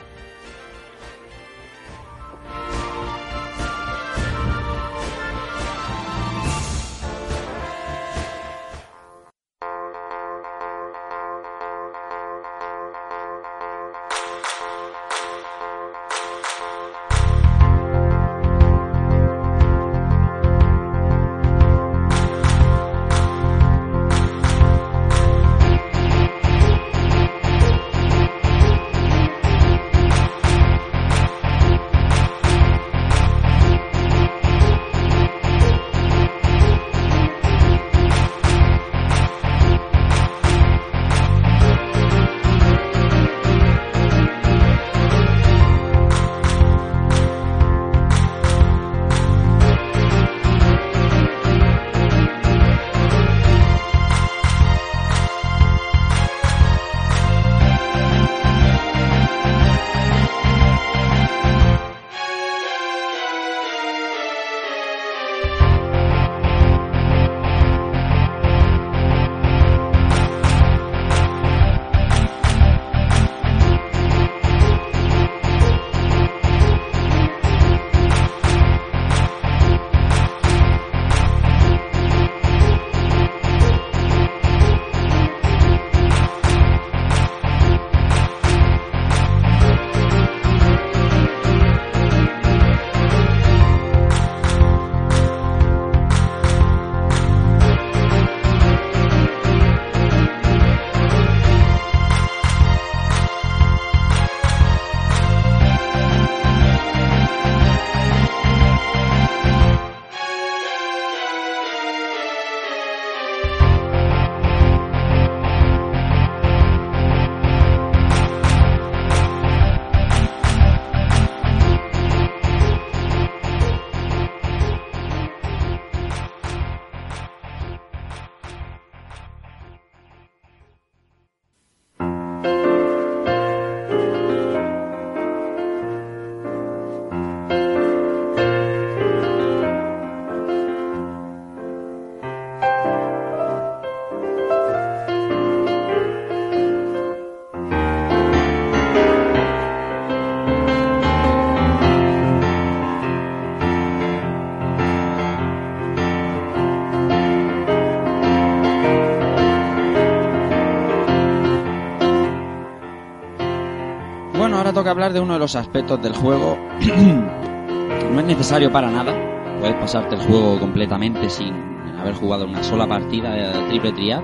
Toca 164.81 164.93
hablar 164.93 165.13
de 165.13 165.21
uno 165.21 165.35
de 165.35 165.39
los 165.39 165.57
aspectos 165.57 166.01
del 166.03 166.15
juego 166.15 166.57
que 166.81 168.09
no 168.11 168.21
es 168.21 168.25
necesario 168.25 168.73
para 168.73 168.91
nada. 168.91 169.13
Puedes 169.61 169.77
pasarte 169.77 170.15
el 170.15 170.23
juego 170.23 170.59
completamente 170.59 171.29
sin 171.29 171.53
haber 171.99 172.15
jugado 172.15 172.47
una 172.47 172.63
sola 172.63 172.87
partida 172.87 173.31
de 173.31 173.69
triple 173.69 173.93
triad. 173.93 174.23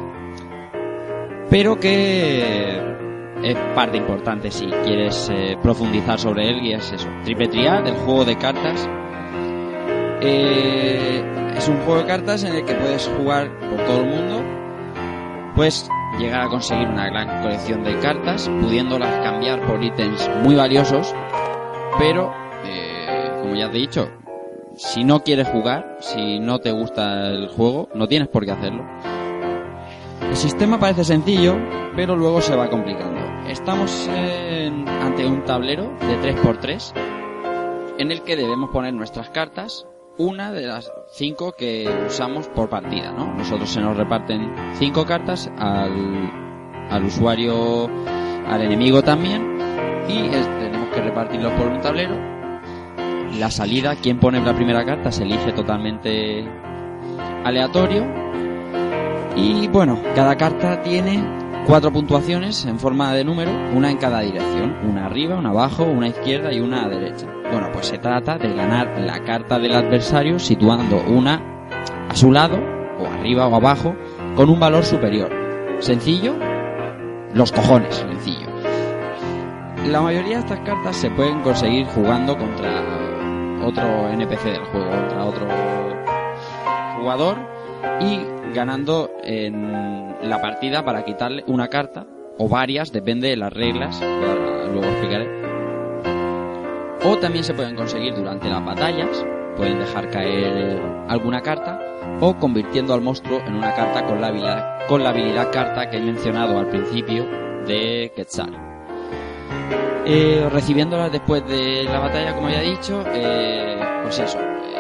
Pero 1.50 1.78
que 1.78 2.80
es 3.42 3.56
parte 3.74 3.98
importante 3.98 4.50
si 4.50 4.64
quieres 4.82 5.30
eh, 5.30 5.58
profundizar 5.60 6.18
sobre 6.18 6.48
él 6.48 6.64
y 6.64 6.72
es 6.72 6.90
eso. 6.90 7.06
Triple 7.24 7.48
triad, 7.48 7.86
el 7.86 7.94
juego 7.96 8.24
de 8.24 8.38
cartas. 8.38 8.88
Eh, 10.22 11.52
es 11.54 11.68
un 11.68 11.76
juego 11.82 12.00
de 12.00 12.06
cartas 12.06 12.44
en 12.44 12.54
el 12.54 12.64
que 12.64 12.74
puedes 12.76 13.06
jugar 13.18 13.50
por 13.60 13.84
todo 13.84 14.00
el 14.00 14.06
mundo. 14.06 14.42
Puedes 15.54 15.86
llegar 16.18 16.42
a 16.42 16.48
conseguir 16.48 16.88
una 16.88 17.06
gran 17.08 17.42
colección 17.42 17.84
de 17.84 17.98
cartas, 18.00 18.48
pudiéndolas 18.60 19.22
cambiar 19.22 19.60
por 19.66 19.82
ítems 19.82 20.28
muy 20.42 20.54
valiosos, 20.54 21.14
pero, 21.98 22.32
eh, 22.64 23.30
como 23.42 23.54
ya 23.54 23.70
te 23.70 23.78
he 23.78 23.80
dicho, 23.80 24.08
si 24.76 25.04
no 25.04 25.20
quieres 25.20 25.48
jugar, 25.48 25.96
si 26.00 26.38
no 26.38 26.58
te 26.58 26.70
gusta 26.72 27.28
el 27.28 27.48
juego, 27.48 27.88
no 27.94 28.06
tienes 28.08 28.28
por 28.28 28.44
qué 28.44 28.52
hacerlo. 28.52 28.84
El 30.28 30.36
sistema 30.36 30.78
parece 30.78 31.04
sencillo, 31.04 31.56
pero 31.94 32.16
luego 32.16 32.40
se 32.40 32.54
va 32.56 32.68
complicando. 32.68 33.20
Estamos 33.48 34.08
en- 34.08 34.88
ante 34.88 35.24
un 35.26 35.44
tablero 35.44 35.84
de 36.00 36.16
3x3 36.20 36.92
en 37.98 38.10
el 38.10 38.22
que 38.22 38.36
debemos 38.36 38.70
poner 38.70 38.92
nuestras 38.92 39.30
cartas, 39.30 39.86
una 40.18 40.50
de 40.50 40.66
las 40.66 40.92
cinco 41.10 41.52
que 41.52 41.88
usamos 42.06 42.48
por 42.48 42.68
partida, 42.68 43.12
¿no? 43.12 43.34
Nosotros 43.34 43.68
se 43.70 43.80
nos 43.80 43.96
reparten 43.96 44.54
cinco 44.74 45.04
cartas 45.04 45.50
al, 45.58 46.30
al 46.90 47.04
usuario, 47.04 47.88
al 48.46 48.62
enemigo 48.62 49.02
también, 49.02 49.58
y 50.08 50.28
tenemos 50.28 50.88
que 50.94 51.00
repartirlos 51.02 51.52
por 51.52 51.66
un 51.68 51.80
tablero. 51.80 52.16
La 53.38 53.50
salida, 53.50 53.96
quien 53.96 54.18
pone 54.18 54.40
la 54.40 54.54
primera 54.54 54.84
carta, 54.84 55.12
se 55.12 55.24
elige 55.24 55.52
totalmente 55.52 56.48
aleatorio. 57.44 58.04
Y 59.36 59.68
bueno, 59.68 60.00
cada 60.14 60.36
carta 60.36 60.80
tiene 60.82 61.22
cuatro 61.66 61.92
puntuaciones 61.92 62.64
en 62.64 62.78
forma 62.78 63.12
de 63.12 63.24
número, 63.24 63.50
una 63.74 63.90
en 63.90 63.96
cada 63.96 64.20
dirección, 64.20 64.76
una 64.88 65.06
arriba, 65.06 65.36
una 65.36 65.50
abajo, 65.50 65.84
una 65.84 66.08
izquierda 66.08 66.52
y 66.52 66.60
una 66.60 66.88
derecha. 66.88 67.26
Bueno, 67.50 67.70
pues 67.72 67.86
se 67.86 67.98
trata 67.98 68.38
de 68.38 68.54
ganar 68.54 69.00
la 69.00 69.24
carta 69.24 69.58
del 69.58 69.74
adversario 69.74 70.38
situando 70.38 71.02
una 71.08 71.42
a 72.08 72.14
su 72.14 72.30
lado, 72.30 72.58
o 73.00 73.06
arriba 73.06 73.48
o 73.48 73.56
abajo, 73.56 73.96
con 74.36 74.48
un 74.48 74.60
valor 74.60 74.84
superior. 74.84 75.30
Sencillo, 75.80 76.34
los 77.34 77.50
cojones, 77.50 77.96
sencillo. 77.96 78.46
La 79.88 80.00
mayoría 80.00 80.36
de 80.36 80.42
estas 80.42 80.60
cartas 80.60 80.96
se 80.96 81.10
pueden 81.10 81.40
conseguir 81.42 81.86
jugando 81.86 82.36
contra 82.38 82.70
otro 83.64 84.08
NPC 84.08 84.44
del 84.44 84.64
juego, 84.66 84.90
contra 84.90 85.24
otro 85.24 85.46
jugador 86.98 87.55
y 88.00 88.20
ganando 88.54 89.10
en 89.22 90.16
la 90.28 90.40
partida 90.40 90.84
para 90.84 91.04
quitarle 91.04 91.44
una 91.46 91.68
carta 91.68 92.06
o 92.38 92.48
varias, 92.48 92.92
depende 92.92 93.28
de 93.28 93.36
las 93.36 93.52
reglas, 93.52 93.98
que 93.98 94.68
luego 94.72 94.86
explicaré. 94.86 95.28
O 97.04 97.16
también 97.18 97.44
se 97.44 97.54
pueden 97.54 97.76
conseguir 97.76 98.14
durante 98.14 98.48
las 98.48 98.64
batallas, 98.64 99.24
pueden 99.56 99.78
dejar 99.78 100.10
caer 100.10 100.80
alguna 101.08 101.40
carta, 101.40 101.80
o 102.20 102.36
convirtiendo 102.36 102.94
al 102.94 103.00
monstruo 103.00 103.40
en 103.46 103.54
una 103.54 103.74
carta 103.74 104.04
con 104.04 104.20
la 104.20 104.28
habilidad, 104.28 104.86
con 104.88 105.02
la 105.02 105.10
habilidad 105.10 105.50
carta 105.52 105.88
que 105.88 105.98
he 105.98 106.00
mencionado 106.00 106.58
al 106.58 106.68
principio 106.68 107.24
de 107.66 108.12
Quetzal. 108.14 108.56
Eh, 110.04 110.48
recibiéndolas 110.52 111.10
después 111.10 111.46
de 111.48 111.84
la 111.84 111.98
batalla, 111.98 112.34
como 112.34 112.48
ya 112.48 112.62
he 112.62 112.70
dicho, 112.70 113.02
eh, 113.12 113.76
pues 114.02 114.18
eso, 114.20 114.38
eh, 114.38 114.75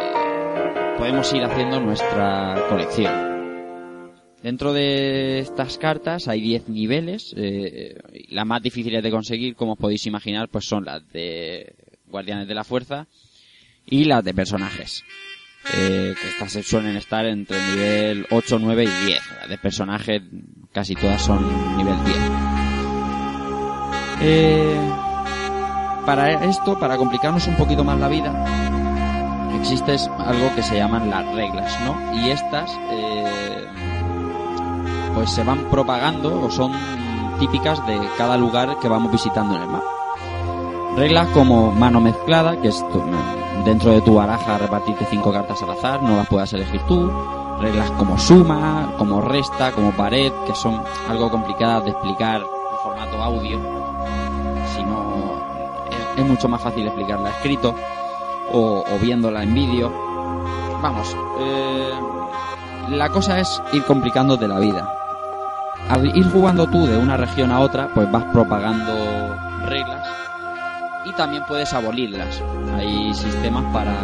podemos 0.96 1.32
ir 1.32 1.42
haciendo 1.44 1.80
nuestra 1.80 2.56
colección. 2.68 3.36
Dentro 4.42 4.72
de 4.72 5.40
estas 5.40 5.78
cartas 5.78 6.28
hay 6.28 6.40
10 6.40 6.68
niveles. 6.68 7.34
Eh, 7.36 7.98
las 8.28 8.46
más 8.46 8.62
difíciles 8.62 9.02
de 9.02 9.10
conseguir, 9.10 9.56
como 9.56 9.76
podéis 9.76 10.06
imaginar, 10.06 10.48
pues 10.48 10.66
son 10.66 10.84
las 10.84 11.06
de 11.12 11.74
Guardianes 12.06 12.46
de 12.46 12.54
la 12.54 12.64
Fuerza 12.64 13.06
y 13.84 14.04
las 14.04 14.24
de 14.24 14.34
personajes. 14.34 15.02
Eh, 15.74 16.14
estas 16.28 16.64
suelen 16.64 16.96
estar 16.96 17.26
entre 17.26 17.56
el 17.56 17.74
nivel 17.74 18.26
8, 18.30 18.58
9 18.60 18.84
y 18.84 19.06
10. 19.06 19.20
Las 19.40 19.48
de 19.48 19.58
personajes 19.58 20.22
casi 20.72 20.94
todas 20.94 21.20
son 21.22 21.76
nivel 21.76 21.96
10. 22.04 22.16
Eh, 24.22 24.78
para 26.04 26.44
esto, 26.44 26.78
para 26.78 26.96
complicarnos 26.96 27.46
un 27.48 27.56
poquito 27.56 27.82
más 27.82 27.98
la 27.98 28.08
vida, 28.08 28.75
existe 29.54 29.96
algo 30.18 30.54
que 30.54 30.62
se 30.62 30.76
llaman 30.76 31.10
las 31.10 31.26
reglas, 31.34 31.76
¿no? 31.84 32.16
Y 32.18 32.30
estas, 32.30 32.70
eh, 32.90 33.66
pues 35.14 35.30
se 35.30 35.42
van 35.44 35.58
propagando 35.70 36.42
o 36.44 36.50
son 36.50 36.72
típicas 37.38 37.84
de 37.86 37.98
cada 38.18 38.36
lugar 38.36 38.78
que 38.80 38.88
vamos 38.88 39.12
visitando 39.12 39.56
en 39.56 39.62
el 39.62 39.68
mapa. 39.68 39.84
Reglas 40.96 41.28
como 41.28 41.70
mano 41.72 42.00
mezclada, 42.00 42.58
que 42.60 42.68
es 42.68 42.78
tu- 42.90 43.02
dentro 43.64 43.90
de 43.92 44.00
tu 44.00 44.14
baraja 44.14 44.58
repartirte 44.58 45.06
cinco 45.10 45.32
cartas 45.32 45.62
al 45.62 45.70
azar, 45.70 46.02
no 46.02 46.16
las 46.16 46.26
puedas 46.28 46.52
elegir 46.52 46.80
tú. 46.88 47.10
Reglas 47.60 47.90
como 47.92 48.18
suma, 48.18 48.92
como 48.98 49.20
resta, 49.22 49.72
como 49.72 49.90
pared, 49.92 50.30
que 50.46 50.54
son 50.54 50.82
algo 51.08 51.30
complicadas 51.30 51.84
de 51.84 51.90
explicar 51.90 52.40
en 52.42 52.78
formato 52.82 53.22
audio. 53.22 53.58
Si 54.74 54.82
no, 54.84 55.14
es, 55.90 56.20
es 56.20 56.26
mucho 56.26 56.48
más 56.48 56.60
fácil 56.60 56.86
explicarla 56.86 57.30
escrito 57.30 57.74
o, 58.52 58.84
viéndola 59.00 59.42
en 59.42 59.54
vídeo. 59.54 59.92
Vamos, 60.82 61.16
eh, 61.40 61.90
la 62.90 63.08
cosa 63.08 63.40
es 63.40 63.62
ir 63.72 63.82
complicándote 63.84 64.46
la 64.48 64.58
vida. 64.58 64.92
Al 65.88 66.16
ir 66.16 66.30
jugando 66.30 66.66
tú 66.66 66.86
de 66.86 66.98
una 66.98 67.16
región 67.16 67.50
a 67.52 67.60
otra, 67.60 67.88
pues 67.94 68.10
vas 68.10 68.24
propagando 68.32 69.36
reglas 69.66 70.06
y 71.04 71.12
también 71.12 71.44
puedes 71.46 71.72
abolirlas. 71.72 72.42
Hay 72.76 73.14
sistemas 73.14 73.64
para 73.72 73.94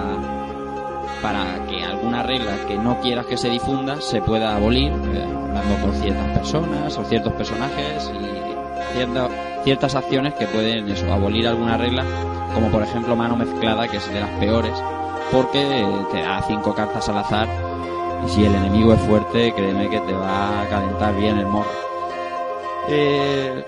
para 1.22 1.64
que 1.66 1.84
alguna 1.84 2.24
regla 2.24 2.56
que 2.66 2.76
no 2.76 3.00
quieras 3.00 3.26
que 3.26 3.36
se 3.36 3.48
difunda 3.48 4.00
se 4.00 4.20
pueda 4.20 4.56
abolir, 4.56 4.90
eh, 4.90 5.24
hablando 5.24 5.76
por 5.76 5.94
ciertas 5.94 6.26
personas 6.36 6.98
o 6.98 7.04
ciertos 7.04 7.32
personajes 7.34 8.10
y 8.12 8.41
cierta- 8.92 9.28
ciertas 9.64 9.94
acciones 9.94 10.34
que 10.34 10.46
pueden 10.46 10.88
eso, 10.90 11.12
abolir 11.12 11.46
alguna 11.48 11.76
regla, 11.76 12.04
como 12.54 12.68
por 12.68 12.82
ejemplo 12.82 13.16
mano 13.16 13.36
mezclada, 13.36 13.88
que 13.88 13.96
es 13.98 14.12
de 14.12 14.20
las 14.20 14.30
peores, 14.40 14.72
porque 15.30 15.84
te 16.12 16.22
da 16.22 16.42
cinco 16.46 16.74
cartas 16.74 17.08
al 17.08 17.18
azar 17.18 17.48
y 18.26 18.28
si 18.28 18.44
el 18.44 18.54
enemigo 18.54 18.92
es 18.92 19.00
fuerte, 19.02 19.52
créeme 19.54 19.88
que 19.88 20.00
te 20.00 20.12
va 20.12 20.62
a 20.62 20.68
calentar 20.68 21.14
bien 21.16 21.38
el 21.38 21.46
morro. 21.46 21.70
Eh, 22.88 23.64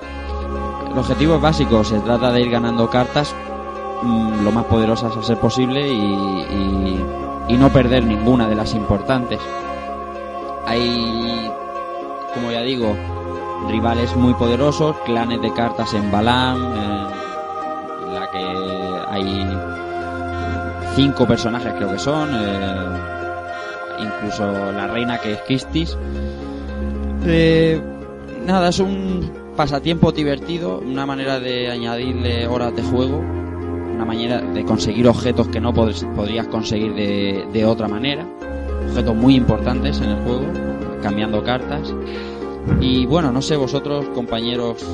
el 0.90 0.98
objetivo 0.98 1.38
básico, 1.40 1.82
se 1.84 1.98
trata 2.00 2.30
de 2.30 2.40
ir 2.40 2.50
ganando 2.50 2.88
cartas 2.90 3.34
mm, 4.02 4.44
lo 4.44 4.52
más 4.52 4.64
poderosas 4.66 5.16
a 5.16 5.22
ser 5.22 5.38
posible 5.38 5.88
y 5.88 7.56
no 7.56 7.68
perder 7.70 8.04
ninguna 8.04 8.48
de 8.48 8.54
las 8.56 8.74
importantes. 8.74 9.40
Hay, 10.66 11.50
como 12.34 12.50
ya 12.50 12.60
digo, 12.62 12.94
rivales 13.68 14.14
muy 14.16 14.34
poderosos, 14.34 14.96
clanes 15.04 15.40
de 15.40 15.52
cartas 15.52 15.92
en 15.94 16.10
Balam, 16.10 16.58
eh, 16.74 17.06
en 18.08 18.14
la 18.14 18.30
que 18.30 19.00
hay 19.10 19.46
cinco 20.96 21.26
personajes 21.26 21.72
creo 21.76 21.90
que 21.92 21.98
son, 21.98 22.28
eh, 22.34 22.88
incluso 24.00 24.46
la 24.72 24.86
reina 24.86 25.18
que 25.18 25.32
es 25.32 25.40
Kistis. 25.42 25.96
Eh, 27.26 27.80
nada, 28.46 28.68
es 28.68 28.78
un 28.80 29.30
pasatiempo 29.56 30.12
divertido, 30.12 30.78
una 30.80 31.06
manera 31.06 31.40
de 31.40 31.70
añadirle 31.70 32.46
horas 32.46 32.74
de 32.76 32.82
juego, 32.82 33.18
una 33.94 34.04
manera 34.04 34.40
de 34.40 34.64
conseguir 34.64 35.08
objetos 35.08 35.48
que 35.48 35.60
no 35.60 35.72
pod- 35.72 36.14
podrías 36.14 36.46
conseguir 36.48 36.94
de, 36.94 37.46
de 37.52 37.64
otra 37.64 37.88
manera, 37.88 38.26
objetos 38.90 39.14
muy 39.14 39.36
importantes 39.36 40.00
en 40.00 40.10
el 40.10 40.22
juego, 40.24 40.44
cambiando 41.02 41.42
cartas. 41.42 41.94
Y 42.80 43.06
bueno, 43.06 43.30
no 43.32 43.40
sé 43.42 43.56
vosotros, 43.56 44.06
compañeros, 44.14 44.84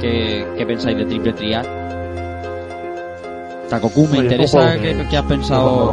¿qué, 0.00 0.46
qué 0.56 0.66
pensáis 0.66 0.96
de 0.98 1.04
Triple 1.06 1.32
Triad? 1.32 1.64
Takoku, 3.68 4.06
me 4.08 4.18
Oye, 4.18 4.28
es 4.42 4.54
un 4.54 4.60
interesa 4.60 4.74
que- 4.74 4.96
qué, 4.96 5.06
qué 5.10 5.16
has 5.16 5.24
pensado. 5.24 5.92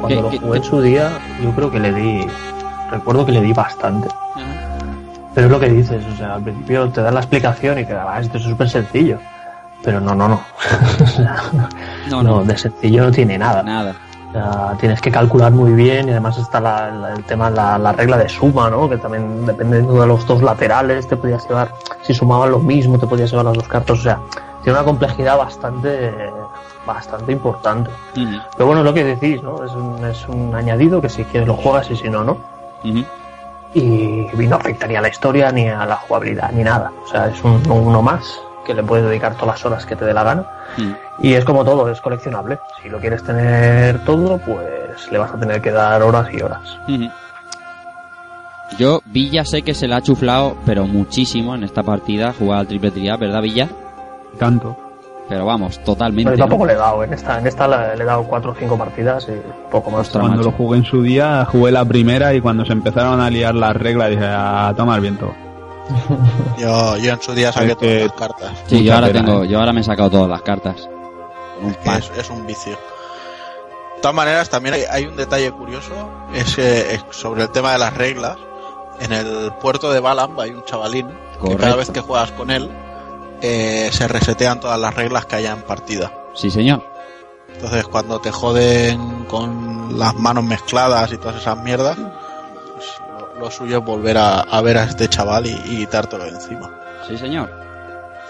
Cuando 0.00 0.08
¿Qué- 0.30 0.36
lo 0.36 0.40
jugué 0.46 0.58
en 0.58 0.64
su 0.64 0.80
día, 0.80 1.10
yo 1.42 1.50
creo 1.52 1.70
que 1.70 1.78
le 1.80 1.92
di. 1.92 2.26
Recuerdo 2.90 3.26
que 3.26 3.32
le 3.32 3.40
di 3.42 3.52
bastante. 3.52 4.08
Pero 5.34 5.46
es 5.46 5.52
lo 5.52 5.60
que 5.60 5.68
dices, 5.68 6.02
o 6.12 6.16
sea, 6.16 6.34
al 6.34 6.42
principio 6.42 6.88
te 6.88 7.02
dan 7.02 7.14
la 7.14 7.20
explicación 7.20 7.78
y 7.78 7.84
que 7.84 7.92
ah, 7.92 8.18
esto 8.20 8.38
es 8.38 8.44
súper 8.44 8.68
sencillo. 8.68 9.18
Pero 9.84 10.00
no, 10.00 10.14
no, 10.14 10.28
no. 10.28 10.40
No, 12.10 12.22
no, 12.22 12.30
no. 12.40 12.44
de 12.44 12.56
sencillo 12.58 13.04
no 13.04 13.10
tiene 13.12 13.38
nada. 13.38 13.62
Nada. 13.62 13.94
Tienes 14.78 15.00
que 15.00 15.10
calcular 15.10 15.50
muy 15.52 15.72
bien 15.72 16.08
y 16.08 16.12
además 16.12 16.38
está 16.38 16.60
la- 16.60 16.90
la- 16.90 17.12
el 17.14 17.24
tema, 17.24 17.50
la, 17.50 17.76
la 17.78 17.92
regla 17.92 18.16
de 18.16 18.28
suma, 18.28 18.70
¿no? 18.70 18.88
Que 18.88 18.96
también 18.96 19.44
dependiendo 19.44 20.00
de 20.00 20.06
los 20.06 20.24
dos 20.26 20.40
laterales 20.42 21.08
te 21.08 21.16
podías 21.16 21.46
llevar, 21.48 21.72
si 22.02 22.14
sumaban 22.14 22.50
lo 22.52 22.60
mismo 22.60 22.96
te 22.98 23.06
podías 23.08 23.30
llevar 23.30 23.46
las 23.46 23.54
dos 23.54 23.66
cartas, 23.68 23.98
o 23.98 24.02
sea, 24.02 24.20
tiene 24.62 24.78
una 24.78 24.84
complejidad 24.84 25.36
bastante, 25.36 26.12
bastante 26.86 27.32
importante. 27.32 27.90
Pero 28.56 28.66
bueno, 28.66 28.80
es 28.82 28.84
lo 28.84 28.94
que 28.94 29.04
decís, 29.04 29.42
¿no? 29.42 29.64
Es 29.64 29.72
un, 29.72 30.04
es 30.04 30.28
un 30.28 30.54
añadido 30.54 31.00
que 31.00 31.08
si 31.08 31.24
quieres 31.24 31.48
lo 31.48 31.56
juegas 31.56 31.90
y 31.90 31.96
si 31.96 32.08
no, 32.08 32.22
no. 32.22 32.36
Y, 33.74 34.26
y 34.32 34.46
no 34.48 34.56
afectaría 34.56 34.98
a 34.98 35.02
la 35.02 35.08
historia 35.08 35.50
ni 35.52 35.68
a 35.68 35.84
la 35.86 35.96
jugabilidad 35.96 36.50
ni 36.52 36.62
nada. 36.62 36.92
O 37.04 37.06
sea, 37.08 37.26
es 37.28 37.42
un, 37.44 37.62
uno 37.70 38.00
más 38.02 38.40
que 38.64 38.74
le 38.74 38.82
puedes 38.82 39.04
dedicar 39.06 39.34
todas 39.34 39.56
las 39.56 39.66
horas 39.66 39.86
que 39.86 39.96
te 39.96 40.04
dé 40.04 40.14
la 40.14 40.24
gana. 40.24 40.44
Mm. 40.76 40.92
Y 41.22 41.34
es 41.34 41.44
como 41.44 41.64
todo, 41.64 41.88
es 41.90 42.00
coleccionable. 42.00 42.58
Si 42.82 42.88
lo 42.88 42.98
quieres 42.98 43.22
tener 43.22 44.04
todo, 44.04 44.38
pues 44.38 45.10
le 45.10 45.18
vas 45.18 45.32
a 45.32 45.38
tener 45.38 45.60
que 45.60 45.70
dar 45.70 46.02
horas 46.02 46.28
y 46.32 46.42
horas. 46.42 46.78
Ujú. 46.88 47.10
Yo, 48.78 49.00
Villa 49.04 49.44
sé 49.44 49.62
que 49.62 49.74
se 49.74 49.88
la 49.88 49.96
ha 49.96 50.02
chuflado, 50.02 50.56
pero 50.64 50.86
muchísimo 50.86 51.54
en 51.54 51.64
esta 51.64 51.82
partida, 51.82 52.32
jugar 52.32 52.60
al 52.60 52.66
triple 52.68 52.90
triad, 52.90 53.18
¿verdad, 53.18 53.42
Villa? 53.42 53.68
Tanto. 54.38 54.76
Pero 55.28 55.46
vamos, 55.46 55.78
totalmente. 55.84 56.30
Pero 56.30 56.36
yo 56.36 56.42
tampoco 56.42 56.64
¿no? 56.64 56.68
le 56.68 56.72
he 56.72 56.76
dado, 56.76 57.04
en 57.04 57.12
esta, 57.12 57.38
en 57.38 57.46
esta 57.46 57.68
le, 57.68 57.96
le 57.96 58.02
he 58.02 58.06
dado 58.06 58.24
cuatro 58.24 58.52
o 58.52 58.54
cinco 58.54 58.76
partidas 58.76 59.28
y 59.28 59.40
poco 59.70 59.90
más. 59.90 60.08
Cuando 60.08 60.42
lo 60.42 60.52
jugué 60.52 60.78
en 60.78 60.84
su 60.84 61.02
día, 61.02 61.44
jugué 61.44 61.70
la 61.70 61.84
primera 61.84 62.34
y 62.34 62.40
cuando 62.40 62.64
se 62.64 62.72
empezaron 62.72 63.20
a 63.20 63.30
liar 63.30 63.54
las 63.54 63.76
reglas 63.76 64.10
dije, 64.10 64.26
a 64.26 64.72
tomar 64.76 65.00
viento. 65.00 65.32
Yo, 66.58 66.96
yo 66.98 67.12
en 67.12 67.22
su 67.22 67.32
día 67.34 67.52
saqué 67.52 67.74
todas 67.74 68.02
las 68.02 68.12
cartas. 68.12 68.52
Sí, 68.66 68.84
yo 68.84 68.94
ahora 68.94 69.12
tengo, 69.12 69.44
¿eh? 69.44 69.48
yo 69.48 69.58
ahora 69.58 69.72
me 69.72 69.80
he 69.80 69.84
sacado 69.84 70.10
todas 70.10 70.28
las 70.28 70.42
cartas. 70.42 70.88
Un 71.62 71.72
que 71.72 71.84
par. 71.84 72.00
es, 72.00 72.10
es 72.18 72.30
un 72.30 72.46
vicio. 72.46 72.72
De 72.72 74.02
todas 74.02 74.14
maneras, 74.14 74.50
también 74.50 74.74
hay, 74.74 74.82
hay 74.90 75.06
un 75.06 75.16
detalle 75.16 75.50
curioso, 75.52 75.94
es 76.34 76.54
que 76.54 76.94
es 76.94 77.04
sobre 77.10 77.42
el 77.42 77.50
tema 77.50 77.72
de 77.72 77.78
las 77.78 77.94
reglas. 77.94 78.36
En 79.00 79.12
el 79.12 79.52
puerto 79.60 79.90
de 79.90 80.00
Balam 80.00 80.38
hay 80.38 80.50
un 80.50 80.64
chavalín 80.64 81.08
que 81.42 81.56
cada 81.56 81.76
vez 81.76 81.90
que 81.90 82.00
juegas 82.00 82.32
con 82.32 82.50
él 82.50 82.70
eh, 83.42 83.88
se 83.92 84.06
resetean 84.08 84.60
todas 84.60 84.78
las 84.78 84.94
reglas 84.94 85.24
que 85.26 85.36
haya 85.36 85.52
en 85.52 85.62
partida. 85.62 86.12
Sí, 86.34 86.50
señor. 86.50 86.84
Entonces, 87.54 87.86
cuando 87.86 88.20
te 88.20 88.30
joden 88.30 89.24
con 89.24 89.98
las 89.98 90.14
manos 90.14 90.44
mezcladas 90.44 91.12
y 91.12 91.18
todas 91.18 91.36
esas 91.36 91.58
mierdas, 91.58 91.98
lo, 93.40 93.50
suyo 93.50 93.78
es 93.78 93.84
volver 93.84 94.18
a, 94.18 94.40
a 94.40 94.60
ver 94.62 94.78
a 94.78 94.84
este 94.84 95.08
chaval 95.08 95.46
y, 95.46 95.50
y 95.50 95.76
quitártelo 95.78 96.24
de 96.24 96.30
encima. 96.30 96.70
Sí, 97.08 97.16
señor. 97.16 97.50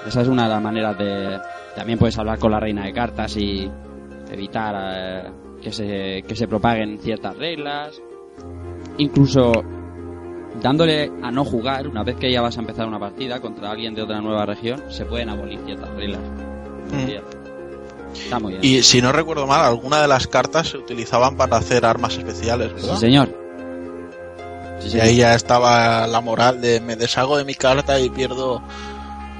Esa 0.06 0.22
es 0.22 0.28
una 0.28 0.44
de 0.44 0.48
las 0.48 0.62
maneras 0.62 0.96
de... 0.96 1.38
También 1.76 1.98
puedes 1.98 2.18
hablar 2.18 2.38
con 2.38 2.50
la 2.50 2.60
reina 2.60 2.84
de 2.84 2.92
cartas 2.92 3.36
y 3.36 3.70
evitar 4.30 4.74
eh, 4.78 5.30
que, 5.62 5.72
se, 5.72 6.24
que 6.26 6.34
se 6.34 6.48
propaguen 6.48 6.98
ciertas 6.98 7.36
reglas. 7.36 8.00
Incluso 8.98 9.52
dándole 10.60 11.10
a 11.22 11.30
no 11.30 11.44
jugar, 11.44 11.86
una 11.86 12.02
vez 12.02 12.16
que 12.16 12.30
ya 12.30 12.40
vas 12.40 12.56
a 12.56 12.60
empezar 12.60 12.86
una 12.86 12.98
partida 12.98 13.40
contra 13.40 13.70
alguien 13.70 13.94
de 13.94 14.02
otra 14.02 14.20
nueva 14.20 14.46
región, 14.46 14.82
se 14.88 15.04
pueden 15.04 15.28
abolir 15.28 15.60
ciertas 15.64 15.90
reglas. 15.90 16.20
Está 18.12 18.40
muy 18.40 18.54
bien. 18.54 18.64
Y 18.64 18.82
si 18.82 19.00
no 19.00 19.12
recuerdo 19.12 19.46
mal, 19.46 19.60
alguna 19.64 20.02
de 20.02 20.08
las 20.08 20.26
cartas 20.26 20.68
se 20.68 20.78
utilizaban 20.78 21.36
para 21.36 21.56
hacer 21.56 21.84
armas 21.84 22.16
especiales, 22.16 22.72
Sí, 22.98 23.16
y 24.92 24.98
ahí 25.00 25.16
ya 25.16 25.34
estaba 25.34 26.06
la 26.06 26.20
moral 26.20 26.60
de 26.60 26.80
me 26.80 26.96
deshago 26.96 27.36
de 27.36 27.44
mi 27.44 27.54
carta 27.54 27.98
y 28.00 28.10
pierdo 28.10 28.62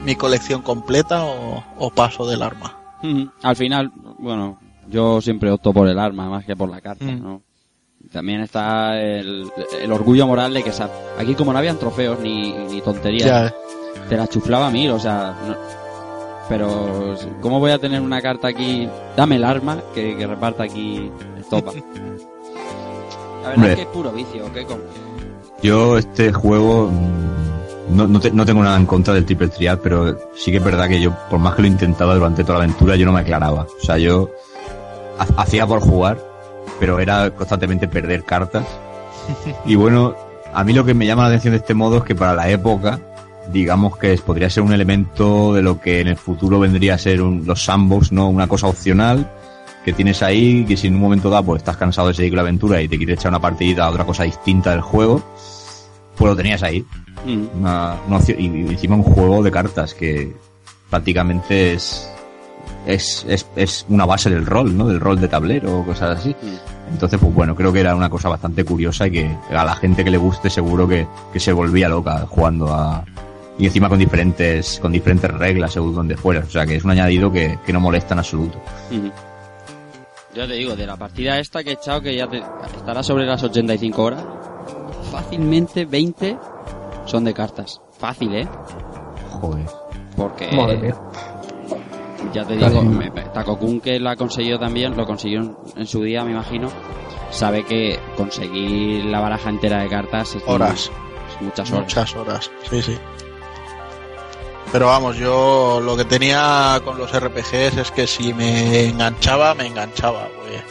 mi 0.04 0.14
colección 0.16 0.62
completa 0.62 1.24
o, 1.24 1.62
o 1.78 1.90
paso 1.90 2.26
del 2.26 2.42
arma. 2.42 2.76
Ujú. 3.02 3.30
Al 3.42 3.56
final, 3.56 3.90
bueno, 4.18 4.58
yo 4.88 5.20
siempre 5.20 5.50
opto 5.50 5.72
por 5.72 5.88
el 5.88 5.98
arma 5.98 6.28
más 6.28 6.44
que 6.44 6.56
por 6.56 6.68
la 6.70 6.80
carta, 6.80 7.04
Mm. 7.04 7.22
¿no? 7.22 7.42
También 8.12 8.40
está 8.40 8.98
el, 9.00 9.50
el 9.80 9.92
orgullo 9.92 10.26
moral 10.26 10.54
de 10.54 10.62
que 10.62 10.72
aquí 11.18 11.34
como 11.34 11.52
no 11.52 11.58
habían 11.58 11.76
trofeos 11.78 12.18
ni, 12.20 12.50
ni 12.52 12.80
tonterías, 12.80 13.26
Ya. 13.26 13.54
te 14.08 14.16
la 14.16 14.26
chuflaba 14.26 14.68
a 14.68 14.70
mí, 14.70 14.88
o 14.88 14.98
sea, 14.98 15.36
no- 15.46 15.56
pero 16.48 17.14
¿cómo 17.42 17.60
voy 17.60 17.70
a 17.70 17.78
tener 17.78 18.00
una 18.00 18.20
carta 18.22 18.48
aquí? 18.48 18.88
Dame 19.16 19.36
el 19.36 19.44
arma 19.44 19.78
que, 19.94 20.16
que 20.16 20.26
reparta 20.26 20.64
aquí 20.64 21.10
estopa. 21.38 21.72
La 23.42 23.48
verdad 23.50 23.54
Hombre. 23.56 23.70
es 23.70 23.76
que 23.76 23.82
es 23.82 23.88
puro 23.88 24.12
vicio, 24.12 24.52
¿qué 24.52 24.64
con? 24.64 24.80
Yo 25.62 25.98
este 25.98 26.32
juego 26.32 26.90
mm, 26.90 27.96
no, 27.96 28.06
no, 28.06 28.20
te- 28.20 28.30
no 28.30 28.46
tengo 28.46 28.62
nada 28.62 28.76
en 28.76 28.86
contra 28.86 29.12
del 29.14 29.24
triple 29.26 29.48
trial, 29.48 29.78
pero 29.82 30.16
sí 30.34 30.50
que 30.50 30.58
es 30.58 30.64
verdad 30.64 30.88
que 30.88 31.00
yo, 31.00 31.12
por 31.28 31.38
más 31.38 31.54
que 31.54 31.62
lo 31.62 31.68
intentaba 31.68 32.14
durante 32.14 32.44
toda 32.44 32.58
la 32.58 32.64
aventura, 32.64 32.96
yo 32.96 33.06
no 33.06 33.12
me 33.12 33.20
aclaraba. 33.20 33.62
O 33.62 33.84
sea, 33.84 33.98
yo 33.98 34.30
ha- 35.18 35.42
hacía 35.42 35.66
por 35.66 35.80
jugar, 35.80 36.18
pero 36.78 36.98
era 36.98 37.30
constantemente 37.30 37.88
perder 37.88 38.24
cartas. 38.24 38.64
Y 39.66 39.74
bueno, 39.74 40.14
a 40.52 40.64
mí 40.64 40.72
lo 40.72 40.84
que 40.84 40.94
me 40.94 41.06
llama 41.06 41.22
la 41.22 41.28
atención 41.28 41.52
de 41.52 41.58
este 41.58 41.74
modo 41.74 41.98
es 41.98 42.04
que 42.04 42.14
para 42.14 42.34
la 42.34 42.48
época, 42.48 42.98
digamos 43.52 43.96
que 43.98 44.16
podría 44.18 44.48
ser 44.48 44.62
un 44.62 44.72
elemento 44.72 45.52
de 45.54 45.62
lo 45.62 45.80
que 45.80 46.00
en 46.00 46.08
el 46.08 46.16
futuro 46.16 46.58
vendría 46.60 46.94
a 46.94 46.98
ser 46.98 47.20
un- 47.22 47.44
los 47.46 47.64
sandbox, 47.64 48.12
¿no? 48.12 48.28
Una 48.28 48.46
cosa 48.46 48.66
opcional 48.68 49.30
que 49.84 49.92
tienes 49.92 50.22
ahí, 50.22 50.64
que 50.66 50.76
si 50.76 50.86
en 50.88 50.94
un 50.94 51.00
momento 51.00 51.30
dado 51.30 51.44
pues 51.44 51.60
estás 51.60 51.76
cansado 51.76 52.08
de 52.08 52.14
seguir 52.14 52.34
la 52.34 52.42
aventura 52.42 52.80
y 52.82 52.88
te 52.88 52.96
quieres 52.98 53.18
echar 53.18 53.30
una 53.30 53.40
partidita 53.40 53.84
a 53.84 53.90
otra 53.90 54.04
cosa 54.04 54.24
distinta 54.24 54.70
del 54.72 54.80
juego, 54.82 55.22
pues 56.16 56.30
lo 56.30 56.36
tenías 56.36 56.62
ahí. 56.62 56.84
Mm. 57.24 57.58
Una- 57.60 57.96
una 58.06 58.16
opción- 58.18 58.38
y, 58.40 58.44
y 58.46 58.68
encima 58.68 58.96
un 58.96 59.02
juego 59.02 59.42
de 59.42 59.50
cartas 59.50 59.94
que 59.94 60.34
prácticamente 60.90 61.74
es, 61.74 62.10
es, 62.86 63.24
es, 63.28 63.46
es 63.56 63.86
una 63.88 64.04
base 64.06 64.28
del 64.30 64.44
rol, 64.46 64.76
¿no? 64.76 64.86
Del 64.88 65.00
rol 65.00 65.20
de 65.20 65.28
tablero 65.28 65.80
o 65.80 65.84
cosas 65.84 66.18
así. 66.18 66.34
Entonces, 66.92 67.18
pues 67.20 67.32
bueno, 67.32 67.54
creo 67.54 67.72
que 67.72 67.80
era 67.80 67.94
una 67.94 68.10
cosa 68.10 68.28
bastante 68.28 68.64
curiosa 68.64 69.06
y 69.06 69.10
que 69.12 69.36
a 69.50 69.64
la 69.64 69.76
gente 69.76 70.02
que 70.04 70.10
le 70.10 70.18
guste 70.18 70.50
seguro 70.50 70.88
que, 70.88 71.06
que 71.32 71.38
se 71.40 71.52
volvía 71.52 71.88
loca 71.88 72.26
jugando 72.28 72.74
a... 72.74 73.04
Y 73.58 73.66
encima 73.66 73.88
con 73.88 73.98
diferentes, 73.98 74.78
con 74.80 74.90
diferentes 74.90 75.30
reglas 75.30 75.72
según 75.74 75.94
donde 75.94 76.16
fuera. 76.16 76.40
O 76.40 76.50
sea 76.50 76.66
que 76.66 76.76
es 76.76 76.84
un 76.84 76.90
añadido 76.90 77.30
que, 77.30 77.58
que 77.64 77.72
no 77.72 77.78
molesta 77.80 78.14
en 78.14 78.18
absoluto. 78.20 78.58
Ujú. 78.90 79.10
Ya 80.34 80.46
te 80.46 80.52
digo, 80.54 80.76
de 80.76 80.86
la 80.86 80.96
partida 80.96 81.38
esta 81.38 81.64
que 81.64 81.70
he 81.70 81.72
echado, 81.74 82.00
que 82.02 82.14
ya 82.14 82.28
te, 82.28 82.38
estará 82.76 83.02
sobre 83.02 83.26
las 83.26 83.42
85 83.42 84.02
horas, 84.02 84.24
fácilmente 85.10 85.84
20 85.84 86.38
son 87.06 87.24
de 87.24 87.34
cartas. 87.34 87.80
Fácil, 87.98 88.34
¿eh? 88.34 88.48
Joder. 89.40 89.66
Porque... 90.16 90.50
Madre 90.52 90.76
mía. 90.78 90.94
Ya 92.32 92.44
te 92.44 92.54
digo, 92.56 92.82
me- 92.82 93.10
Takokun 93.10 93.80
que 93.80 93.98
lo 93.98 94.10
ha 94.10 94.16
conseguido 94.16 94.58
también, 94.58 94.96
lo 94.96 95.04
consiguió 95.04 95.40
en, 95.40 95.56
en 95.76 95.86
su 95.86 96.02
día, 96.02 96.22
me 96.24 96.30
imagino, 96.32 96.68
sabe 97.30 97.64
que 97.64 97.98
conseguir 98.16 99.04
la 99.06 99.18
baraja 99.20 99.50
entera 99.50 99.82
de 99.82 99.88
cartas 99.88 100.36
es 100.36 100.42
Horas. 100.46 100.90
es 101.34 101.42
muchas 101.42 101.70
horas. 101.72 101.84
Muchas 101.84 102.14
horas, 102.16 102.50
sí, 102.70 102.82
sí. 102.82 102.96
Pero 104.72 104.86
vamos, 104.86 105.16
yo 105.16 105.80
lo 105.82 105.96
que 105.96 106.04
tenía 106.04 106.80
con 106.84 106.96
los 106.96 107.10
RPGs 107.12 107.76
es 107.76 107.90
que 107.90 108.06
si 108.06 108.32
me 108.32 108.88
enganchaba, 108.88 109.54
me 109.54 109.66
enganchaba. 109.66 110.28
pues. 110.38 110.62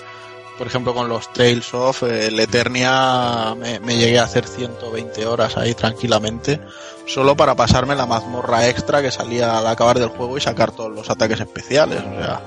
por 0.58 0.68
ejemplo, 0.68 0.94
con 0.94 1.10
los 1.10 1.32
Tales 1.34 1.74
of, 1.74 2.04
eh, 2.04 2.28
el 2.28 2.40
Eternia 2.40 3.56
me, 3.58 3.82
me 3.82 3.98
llegué 3.98 4.20
a 4.20 4.24
hacer 4.24 4.48
120 4.48 5.26
horas 5.26 5.58
ahí 5.58 5.74
tranquilamente, 5.74 6.62
solo 7.06 7.36
para 7.36 7.56
pasarme 7.56 7.94
la 7.96 8.06
mazmorra 8.06 8.70
extra 8.70 9.02
que 9.02 9.12
salía 9.12 9.58
al 9.58 9.68
acabar 9.68 10.00
del 10.00 10.10
juego 10.10 10.38
y 10.38 10.42
sacar 10.42 10.72
todos 10.72 10.92
los 10.92 11.10
ataques 11.10 11.42
especiales. 11.42 12.02
O 12.02 12.24
sea, 12.24 12.42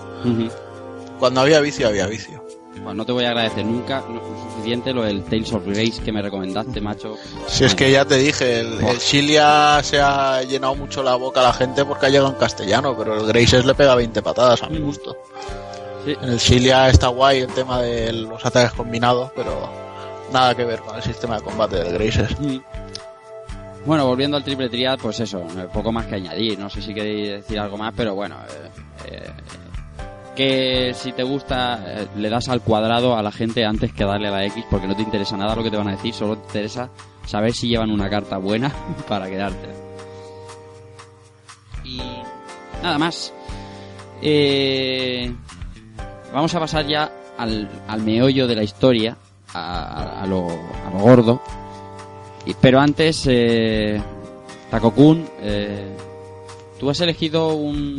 cuando 1.19 1.43
había 1.43 1.61
vicio, 1.61 1.87
había 1.87 2.07
vicio. 2.07 2.42
Bueno, 2.77 2.95
no 2.95 3.05
te 3.05 3.13
voy 3.13 3.25
a 3.25 3.29
agradecer 3.29 3.65
nunca 3.65 4.03
lo 4.09 4.21
suficiente 4.51 4.93
lo 4.93 5.03
del 5.05 5.23
Tales 5.25 5.53
of 5.53 5.65
Grace 5.67 6.03
que 6.05 6.11
me 6.11 6.23
recomendaste, 6.23 6.81
macho. 6.81 7.17
Si 7.47 7.65
es 7.65 7.75
que 7.75 7.91
ya 7.91 8.05
te 8.05 8.17
dije, 8.17 8.61
el, 8.61 8.81
el 8.85 8.99
Shilia 8.99 9.81
se 9.83 10.01
ha 10.01 10.43
llenado 10.43 10.75
mucho 10.75 11.03
la 11.03 11.15
boca 11.15 11.41
a 11.41 11.45
la 11.45 11.53
gente 11.53 11.85
porque 11.85 12.07
ha 12.07 12.09
llegado 12.09 12.31
en 12.31 12.37
castellano, 12.37 12.97
pero 12.97 13.21
el 13.21 13.27
Graces 13.27 13.65
le 13.65 13.75
pega 13.75 13.95
20 13.95 14.23
patadas 14.23 14.63
a 14.63 14.69
mi 14.69 14.79
gusto. 14.79 15.17
Sí. 16.05 16.17
En 16.21 16.31
el 16.31 16.39
Shilia 16.39 16.89
está 16.89 17.09
guay 17.09 17.41
el 17.41 17.53
tema 17.53 17.81
de 17.81 18.13
los 18.13 18.45
ataques 18.45 18.73
combinados, 18.73 19.31
pero 19.37 19.71
nada 20.33 20.55
que 20.55 20.65
ver 20.65 20.81
con 20.81 20.97
el 20.97 21.03
sistema 21.03 21.37
de 21.37 21.43
combate 21.43 21.77
del 21.77 21.93
Graces. 21.93 22.39
Mm. 22.41 22.59
Bueno, 23.85 24.07
volviendo 24.07 24.37
al 24.37 24.45
triple 24.45 24.69
triad, 24.69 24.99
pues 24.99 25.19
eso, 25.21 25.45
poco 25.73 25.91
más 25.91 26.07
que 26.07 26.15
añadir. 26.15 26.59
No 26.59 26.71
sé 26.71 26.81
si 26.81 26.95
queréis 26.95 27.31
decir 27.31 27.59
algo 27.59 27.77
más, 27.77 27.93
pero 27.97 28.15
bueno, 28.15 28.37
eh, 28.49 28.71
eh, 29.11 29.31
que 30.37 30.93
si 30.95 31.13
te 31.13 31.23
gusta, 31.23 31.83
eh, 31.87 32.07
le 32.17 32.31
das 32.31 32.49
al 32.49 32.61
cuadrado 32.63 33.17
a 33.17 33.23
la 33.23 33.31
gente 33.33 33.65
antes 33.65 33.93
que 33.93 34.05
darle 34.05 34.29
a 34.29 34.33
la 34.33 34.45
X, 34.47 34.65
porque 34.71 34.87
no 34.89 34.97
te 34.97 35.03
interesa 35.03 35.37
nada 35.37 35.55
lo 35.55 35.63
que 35.63 35.71
te 35.71 35.77
van 35.77 35.89
a 35.89 35.93
decir, 35.93 36.15
solo 36.15 36.37
te 36.39 36.47
interesa 36.47 36.89
saber 37.27 37.53
si 37.53 37.69
llevan 37.69 37.91
una 37.91 38.09
carta 38.11 38.39
buena 38.39 38.73
para 39.09 39.29
quedarte. 39.29 39.69
Y 41.85 42.01
nada 42.83 42.99
más. 42.99 43.33
Eh, 44.23 45.35
vamos 46.33 46.55
a 46.55 46.61
pasar 46.61 46.87
ya 46.87 47.11
al, 47.37 47.69
al 47.89 48.03
meollo 48.03 48.47
de 48.47 48.55
la 48.55 48.63
historia, 48.63 49.17
a, 49.53 50.23
a- 50.23 50.27
lo, 50.27 50.47
a 50.49 50.91
lo 50.93 50.99
gordo. 51.01 51.43
Pero 52.61 52.81
antes, 52.81 53.25
eh, 53.29 54.01
Takokun, 54.71 55.29
eh, 55.41 55.89
tú 56.79 56.89
has 56.91 57.01
elegido 57.01 57.55
un, 57.55 57.97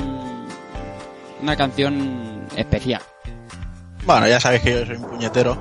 una 1.43 1.57
canción 1.57 2.47
especial. 2.55 3.01
Bueno, 4.05 4.27
ya 4.27 4.39
sabéis 4.39 4.63
que 4.63 4.71
yo 4.71 4.85
soy 4.85 4.95
un 4.95 5.03
puñetero, 5.03 5.57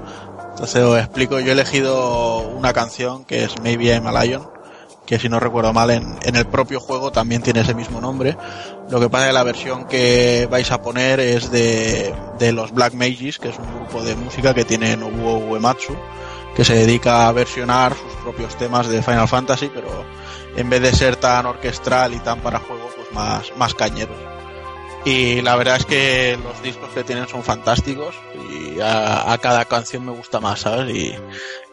entonces 0.51 0.83
os 0.83 0.99
explico. 0.99 1.41
Yo 1.41 1.49
he 1.49 1.52
elegido 1.52 2.39
una 2.49 2.73
canción 2.73 3.25
que 3.25 3.44
es 3.44 3.61
Maybe 3.62 3.86
I'm 3.86 4.07
a 4.07 4.25
Lion, 4.25 4.49
que 5.07 5.19
si 5.19 5.28
no 5.28 5.41
recuerdo 5.41 5.73
mal 5.73 5.91
en, 5.91 6.19
el 6.23 6.47
propio 6.47 6.81
juego 6.81 7.11
también 7.12 7.43
tiene 7.43 7.61
ese 7.61 7.75
mismo 7.75 8.01
nombre. 8.01 8.36
Lo 8.91 9.01
que 9.01 9.09
pasa 9.09 9.25
es 9.25 9.31
que 9.31 9.35
la 9.35 9.43
versión 9.43 9.85
que 9.86 10.49
vais 10.51 10.70
a 10.70 10.83
poner 10.83 11.20
es 11.20 11.51
de, 11.51 12.15
de 12.39 12.52
los 12.52 12.73
Black 12.73 12.94
Mages, 12.94 13.39
que 13.39 13.49
es 13.49 13.59
un 13.59 13.75
grupo 13.75 14.02
de 14.02 14.15
música 14.15 14.55
que 14.55 14.65
tiene 14.65 14.97
Nobuo 14.97 15.39
Uematsu, 15.39 15.97
que 16.55 16.65
se 16.65 16.75
dedica 16.75 17.27
a 17.28 17.33
versionar 17.33 17.94
sus 17.94 18.23
propios 18.23 18.57
temas 18.57 18.86
de 18.89 19.02
Final 19.02 19.28
Fantasy, 19.28 19.70
pero 19.73 19.89
en 20.57 20.70
vez 20.70 20.81
de 20.81 20.93
ser 20.93 21.17
tan 21.17 21.47
orquestral 21.47 22.15
y 22.15 22.19
tan 22.19 22.41
para 22.41 22.61
juego, 22.61 22.89
pues 22.97 23.12
más, 23.12 23.52
más 23.57 23.75
cañeros. 23.75 24.32
Y 25.05 25.43
la 25.43 25.57
verdad 25.57 25.77
es 25.79 25.85
que 25.87 26.39
los 26.43 26.63
discos 26.63 26.91
que 26.91 27.03
tienen 27.03 27.27
son 27.27 27.43
fantásticos 27.43 28.15
y 28.51 28.79
a, 28.81 29.33
a 29.33 29.39
cada 29.39 29.65
canción 29.65 30.05
me 30.07 30.13
gusta 30.13 30.39
más, 30.39 30.61
¿sabes? 30.61 30.95
Y, 30.95 31.13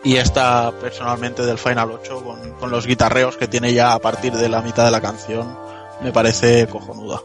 y 0.04 0.16
esta 0.16 0.72
personalmente 0.82 1.46
del 1.46 1.60
Final 1.60 1.92
8 1.92 2.24
con, 2.24 2.54
con 2.54 2.72
los 2.72 2.88
guitarreos 2.88 3.38
que 3.38 3.48
tiene 3.48 3.74
ya 3.74 3.94
a 3.94 4.00
partir 4.00 4.34
de 4.34 4.50
la 4.50 4.62
mitad 4.64 4.84
de 4.86 4.92
la 4.92 5.02
canción 5.02 5.56
me 6.02 6.12
parece 6.12 6.66
cojonuda. 6.68 7.22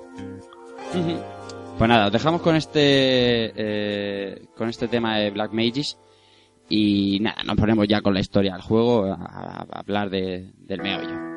Pues 1.79 1.89
nada, 1.89 2.07
os 2.07 2.13
dejamos 2.13 2.43
con 2.43 2.55
este 2.55 3.53
eh, 3.57 4.47
con 4.57 4.69
este 4.69 4.89
tema 4.89 5.17
de 5.19 5.31
Black 5.31 5.53
Mages 5.53 5.97
y 6.69 7.19
nada, 7.21 7.43
nos 7.45 7.57
ponemos 7.57 7.87
ya 7.89 8.01
con 8.03 8.13
la 8.15 8.21
historia 8.21 8.53
del 8.53 8.63
juego 8.63 9.07
a, 9.07 9.15
a- 9.15 9.67
a 9.73 9.81
hablar 9.81 10.11
de, 10.11 10.51
del 10.59 10.83
meollo. 10.83 11.34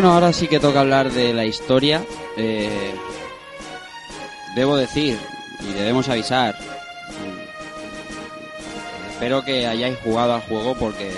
Bueno, 0.00 0.14
ahora 0.14 0.32
sí 0.32 0.48
que 0.48 0.58
toca 0.58 0.80
hablar 0.80 1.12
de 1.12 1.34
la 1.34 1.44
historia. 1.44 2.02
Eh, 2.34 2.94
debo 4.54 4.78
decir, 4.78 5.18
y 5.60 5.74
debemos 5.74 6.08
avisar, 6.08 6.56
espero 9.10 9.44
que 9.44 9.66
hayáis 9.66 9.98
jugado 9.98 10.32
al 10.32 10.40
juego 10.40 10.74
porque 10.74 11.12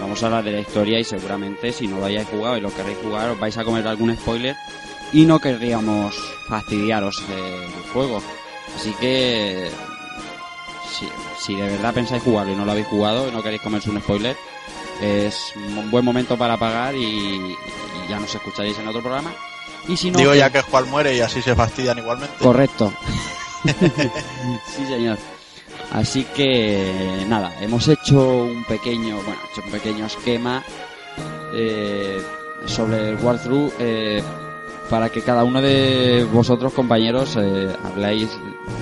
vamos 0.00 0.22
a 0.22 0.26
hablar 0.26 0.42
de 0.42 0.52
la 0.52 0.60
historia 0.60 0.98
y 0.98 1.04
seguramente 1.04 1.70
si 1.70 1.86
no 1.86 1.98
lo 1.98 2.06
hayáis 2.06 2.26
jugado 2.28 2.56
y 2.56 2.62
lo 2.62 2.74
queréis 2.74 2.96
jugar 2.96 3.28
os 3.28 3.38
vais 3.38 3.58
a 3.58 3.64
comer 3.64 3.86
algún 3.86 4.16
spoiler 4.16 4.56
y 5.12 5.26
no 5.26 5.38
querríamos 5.38 6.14
fastidiaros 6.48 7.22
el 7.28 7.92
juego. 7.92 8.22
Así 8.74 8.94
que 8.98 9.68
si, 11.44 11.54
de 11.56 11.68
verdad 11.68 11.92
pensáis 11.92 12.22
jugarlo 12.22 12.54
y 12.54 12.56
no 12.56 12.64
lo 12.64 12.72
habéis 12.72 12.86
jugado 12.86 13.28
y 13.28 13.32
no 13.32 13.42
queréis 13.42 13.60
comerse 13.60 13.90
un 13.90 14.00
spoiler, 14.00 14.34
es 15.02 15.52
un 15.56 15.90
buen 15.90 16.06
momento 16.06 16.38
para 16.38 16.56
pagar 16.56 16.94
y 16.94 17.54
ya 18.08 18.18
nos 18.18 18.34
escucharéis 18.34 18.78
en 18.78 18.88
otro 18.88 19.00
programa. 19.00 19.32
Y 19.86 19.96
si 19.96 20.10
no, 20.10 20.18
Digo 20.18 20.34
ya 20.34 20.50
que 20.50 20.62
Juan 20.62 20.88
muere 20.90 21.16
y 21.16 21.20
así 21.20 21.40
se 21.40 21.54
fastidian 21.54 21.98
igualmente. 21.98 22.34
Correcto. 22.40 22.92
sí, 23.64 24.86
señor. 24.86 25.18
Así 25.92 26.24
que 26.34 27.24
nada, 27.28 27.54
hemos 27.60 27.88
hecho 27.88 28.42
un 28.44 28.64
pequeño, 28.64 29.16
bueno, 29.16 29.40
hecho 29.50 29.62
un 29.64 29.70
pequeño 29.70 30.06
esquema 30.06 30.62
eh, 31.54 32.20
sobre 32.66 33.10
el 33.10 33.16
walkthrough 33.16 33.72
eh, 33.78 34.22
para 34.90 35.08
que 35.08 35.22
cada 35.22 35.44
uno 35.44 35.62
de 35.62 36.26
vosotros, 36.30 36.72
compañeros, 36.72 37.36
eh, 37.40 37.74
habláis 37.84 38.28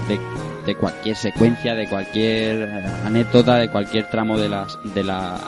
de, 0.08 0.18
de 0.64 0.74
cualquier 0.74 1.16
secuencia, 1.16 1.74
de 1.74 1.88
cualquier 1.88 2.62
eh, 2.62 2.86
anécdota, 3.04 3.56
de 3.56 3.70
cualquier 3.70 4.10
tramo 4.10 4.38
de 4.38 4.48
las 4.48 4.78
de 4.82 5.04
la 5.04 5.38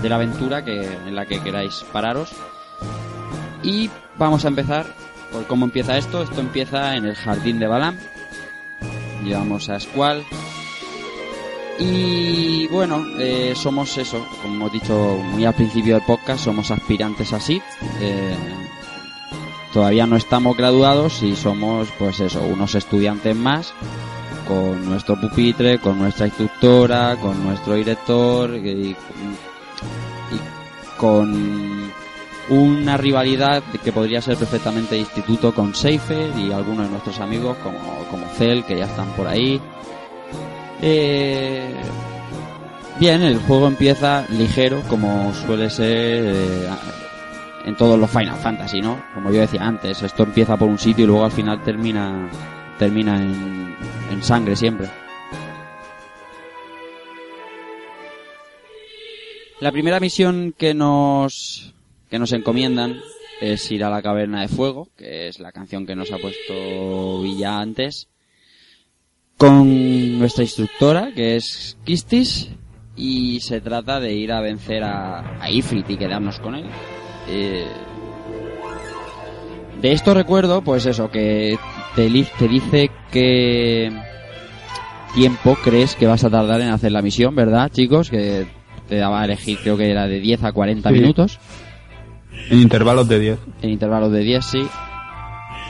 de 0.00 0.08
la 0.08 0.14
aventura 0.14 0.64
que 0.64 0.84
en 0.84 1.14
la 1.14 1.26
que 1.26 1.40
queráis 1.40 1.84
pararos. 1.92 2.30
Y 3.62 3.90
vamos 4.18 4.44
a 4.44 4.48
empezar 4.48 4.86
por 5.32 5.46
cómo 5.46 5.64
empieza 5.64 5.96
esto. 5.96 6.22
Esto 6.22 6.40
empieza 6.40 6.96
en 6.96 7.06
el 7.06 7.14
jardín 7.14 7.58
de 7.58 7.66
Balam. 7.66 7.96
Llevamos 9.24 9.68
a 9.68 9.78
Squall. 9.78 10.24
Y 11.78 12.66
bueno, 12.68 13.04
eh, 13.18 13.54
somos 13.56 13.96
eso, 13.98 14.26
como 14.42 14.54
hemos 14.54 14.72
dicho 14.72 15.18
muy 15.32 15.44
al 15.44 15.54
principio 15.54 15.94
del 15.94 16.04
podcast, 16.04 16.44
somos 16.44 16.70
aspirantes 16.70 17.32
a 17.32 17.40
SIT. 17.40 17.62
Eh, 18.00 18.36
todavía 19.72 20.06
no 20.06 20.16
estamos 20.16 20.56
graduados 20.56 21.22
y 21.22 21.34
somos, 21.34 21.88
pues 21.98 22.20
eso, 22.20 22.42
unos 22.42 22.74
estudiantes 22.74 23.34
más 23.34 23.72
con 24.46 24.84
nuestro 24.88 25.18
pupitre, 25.20 25.78
con 25.78 25.98
nuestra 25.98 26.26
instructora, 26.26 27.16
con 27.16 27.42
nuestro 27.42 27.74
director 27.74 28.54
y 28.54 28.94
con 30.98 31.81
una 32.48 32.96
rivalidad 32.96 33.62
que 33.84 33.92
podría 33.92 34.20
ser 34.20 34.36
perfectamente 34.36 34.98
instituto 34.98 35.54
con 35.54 35.74
Seifer 35.74 36.36
y 36.36 36.52
algunos 36.52 36.86
de 36.86 36.90
nuestros 36.90 37.20
amigos 37.20 37.56
como, 37.62 37.78
como 38.10 38.26
Cell 38.28 38.62
que 38.64 38.76
ya 38.76 38.86
están 38.86 39.08
por 39.12 39.26
ahí. 39.26 39.60
Eh, 40.80 41.74
bien, 42.98 43.22
el 43.22 43.38
juego 43.38 43.68
empieza 43.68 44.26
ligero 44.30 44.82
como 44.88 45.32
suele 45.34 45.70
ser 45.70 45.86
eh, 45.88 46.68
en 47.64 47.76
todos 47.76 47.98
los 47.98 48.10
Final 48.10 48.36
Fantasy, 48.36 48.80
¿no? 48.80 49.00
Como 49.14 49.30
yo 49.30 49.40
decía 49.40 49.64
antes, 49.64 50.02
esto 50.02 50.24
empieza 50.24 50.56
por 50.56 50.68
un 50.68 50.78
sitio 50.78 51.04
y 51.04 51.06
luego 51.06 51.24
al 51.24 51.32
final 51.32 51.62
termina 51.62 52.28
termina 52.78 53.16
en, 53.16 53.76
en 54.10 54.22
sangre 54.22 54.56
siempre. 54.56 54.88
La 59.60 59.70
primera 59.70 60.00
misión 60.00 60.52
que 60.58 60.74
nos 60.74 61.72
que 62.12 62.18
nos 62.18 62.32
encomiendan 62.34 63.00
es 63.40 63.72
ir 63.72 63.82
a 63.82 63.90
la 63.90 64.02
caverna 64.02 64.42
de 64.42 64.48
fuego, 64.48 64.88
que 64.96 65.28
es 65.28 65.40
la 65.40 65.50
canción 65.50 65.86
que 65.86 65.96
nos 65.96 66.12
ha 66.12 66.18
puesto 66.18 67.22
Villa 67.22 67.58
antes, 67.58 68.06
con 69.38 70.18
nuestra 70.18 70.44
instructora, 70.44 71.10
que 71.14 71.36
es 71.36 71.76
Kistis, 71.84 72.50
y 72.96 73.40
se 73.40 73.62
trata 73.62 73.98
de 73.98 74.12
ir 74.12 74.30
a 74.30 74.42
vencer 74.42 74.84
a, 74.84 75.42
a 75.42 75.50
Ifrit 75.50 75.88
y 75.88 75.96
quedarnos 75.96 76.38
con 76.38 76.54
él. 76.54 76.66
Eh, 77.28 77.66
de 79.80 79.92
esto 79.92 80.12
recuerdo, 80.12 80.60
pues 80.62 80.84
eso, 80.84 81.10
que 81.10 81.58
te, 81.96 82.08
te 82.38 82.48
dice 82.48 82.90
que 83.10 83.90
tiempo 85.14 85.56
crees 85.64 85.96
que 85.96 86.06
vas 86.06 86.24
a 86.24 86.30
tardar 86.30 86.60
en 86.60 86.68
hacer 86.68 86.92
la 86.92 87.00
misión, 87.02 87.34
¿verdad, 87.34 87.70
chicos? 87.72 88.10
Que 88.10 88.46
te 88.88 88.96
daba 88.96 89.22
a 89.22 89.24
elegir, 89.24 89.58
creo 89.62 89.76
que 89.78 89.90
era 89.90 90.06
de 90.06 90.20
10 90.20 90.44
a 90.44 90.52
40 90.52 90.90
Sí. 90.90 90.94
minutos. 90.94 91.38
En 92.50 92.60
intervalos 92.60 93.08
de 93.08 93.18
10. 93.18 93.38
En 93.62 93.70
intervalos 93.70 94.12
de 94.12 94.20
10, 94.20 94.44
sí. 94.44 94.66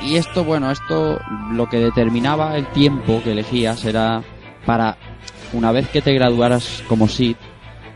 Y 0.05 0.17
esto, 0.17 0.45
bueno, 0.45 0.71
esto 0.71 1.21
lo 1.53 1.69
que 1.69 1.79
determinaba 1.79 2.57
el 2.57 2.67
tiempo 2.69 3.21
que 3.23 3.33
elegías 3.33 3.85
era 3.85 4.23
para, 4.67 4.97
una 5.53 5.71
vez 5.71 5.89
que 5.89 6.03
te 6.03 6.13
graduaras 6.13 6.83
como 6.89 7.09
SID, 7.09 7.37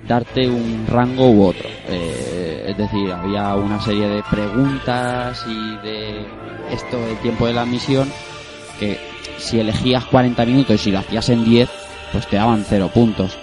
darte 0.06 0.48
un 0.48 0.86
rango 0.88 1.30
u 1.30 1.44
otro. 1.44 1.68
Eh, 1.88 2.66
es 2.68 2.76
decir, 2.76 3.10
había 3.12 3.54
una 3.56 3.80
serie 3.80 4.08
de 4.08 4.22
preguntas 4.30 5.44
y 5.48 5.76
de 5.84 6.26
esto 6.70 6.98
del 6.98 7.18
tiempo 7.18 7.46
de 7.46 7.54
la 7.54 7.64
misión 7.64 8.08
que 8.78 8.98
si 9.38 9.58
elegías 9.58 10.04
40 10.04 10.44
minutos 10.44 10.74
y 10.76 10.78
si 10.78 10.92
lo 10.92 10.98
hacías 11.00 11.28
en 11.28 11.44
10, 11.44 11.68
pues 12.12 12.26
te 12.28 12.36
daban 12.36 12.64
0 12.68 12.90
puntos. 12.92 13.38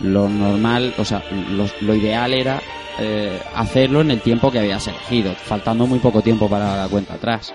Lo 0.00 0.28
normal, 0.28 0.92
o 0.98 1.04
sea, 1.04 1.22
lo, 1.50 1.66
lo 1.80 1.94
ideal 1.94 2.32
era 2.34 2.60
eh, 2.98 3.40
hacerlo 3.54 4.00
en 4.00 4.10
el 4.10 4.20
tiempo 4.20 4.50
que 4.50 4.58
habías 4.58 4.86
elegido, 4.88 5.32
faltando 5.34 5.86
muy 5.86 5.98
poco 6.00 6.20
tiempo 6.20 6.48
para 6.48 6.76
la 6.76 6.88
cuenta 6.88 7.14
atrás. 7.14 7.54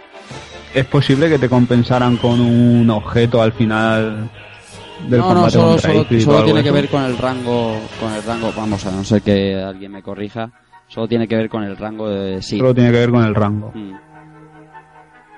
¿Es 0.73 0.85
posible 0.85 1.29
que 1.29 1.39
te 1.39 1.49
compensaran 1.49 2.17
con 2.17 2.39
un 2.39 2.89
objeto 2.89 3.41
al 3.41 3.51
final 3.53 4.29
del 5.07 5.19
no, 5.19 5.27
no, 5.29 5.33
combate 5.33 5.51
solo, 5.53 5.67
contra 5.71 5.91
solo- 5.91 6.21
solo 6.21 6.31
algo 6.37 6.45
tiene 6.45 6.61
que 6.61 6.69
eso? 6.69 6.75
ver 6.75 6.89
con 6.89 7.03
el 7.03 7.17
rango, 7.17 7.77
con 7.99 8.13
el 8.13 8.23
rango, 8.23 8.53
vamos 8.55 8.85
a 8.85 8.91
no 8.91 9.03
ser 9.03 9.21
que 9.21 9.55
alguien 9.55 9.91
me 9.91 10.01
corrija, 10.03 10.49
solo 10.87 11.07
tiene 11.07 11.27
que 11.27 11.35
ver 11.35 11.49
con 11.49 11.63
el 11.63 11.75
rango 11.75 12.09
de 12.09 12.41
sí. 12.41 12.57
Solo 12.57 12.73
tiene 12.73 12.91
que 12.91 12.97
ver 12.99 13.09
con 13.11 13.23
el 13.25 13.35
rango. 13.35 13.71
Mm. 13.73 13.93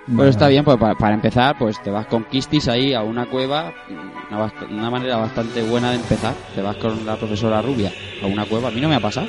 Vale. 0.07 0.17
Pero 0.17 0.29
está 0.29 0.47
bien, 0.47 0.63
pues 0.63 0.77
para, 0.77 0.95
para 0.95 1.13
empezar, 1.13 1.57
pues 1.57 1.81
te 1.81 1.91
vas 1.91 2.07
con 2.07 2.23
Kistis 2.25 2.67
ahí 2.67 2.93
a 2.93 3.03
una 3.03 3.27
cueva, 3.27 3.73
una, 4.69 4.89
manera 4.89 5.17
bastante 5.17 5.61
buena 5.61 5.91
de 5.91 5.97
empezar. 5.97 6.33
Te 6.55 6.61
vas 6.61 6.75
con 6.77 7.05
la 7.05 7.15
profesora 7.17 7.61
rubia 7.61 7.91
a 8.21 8.25
una 8.25 8.45
cueva. 8.45 8.69
A 8.69 8.71
mí 8.71 8.81
no 8.81 8.89
me 8.89 8.95
ha 8.95 8.99
pasado. 8.99 9.27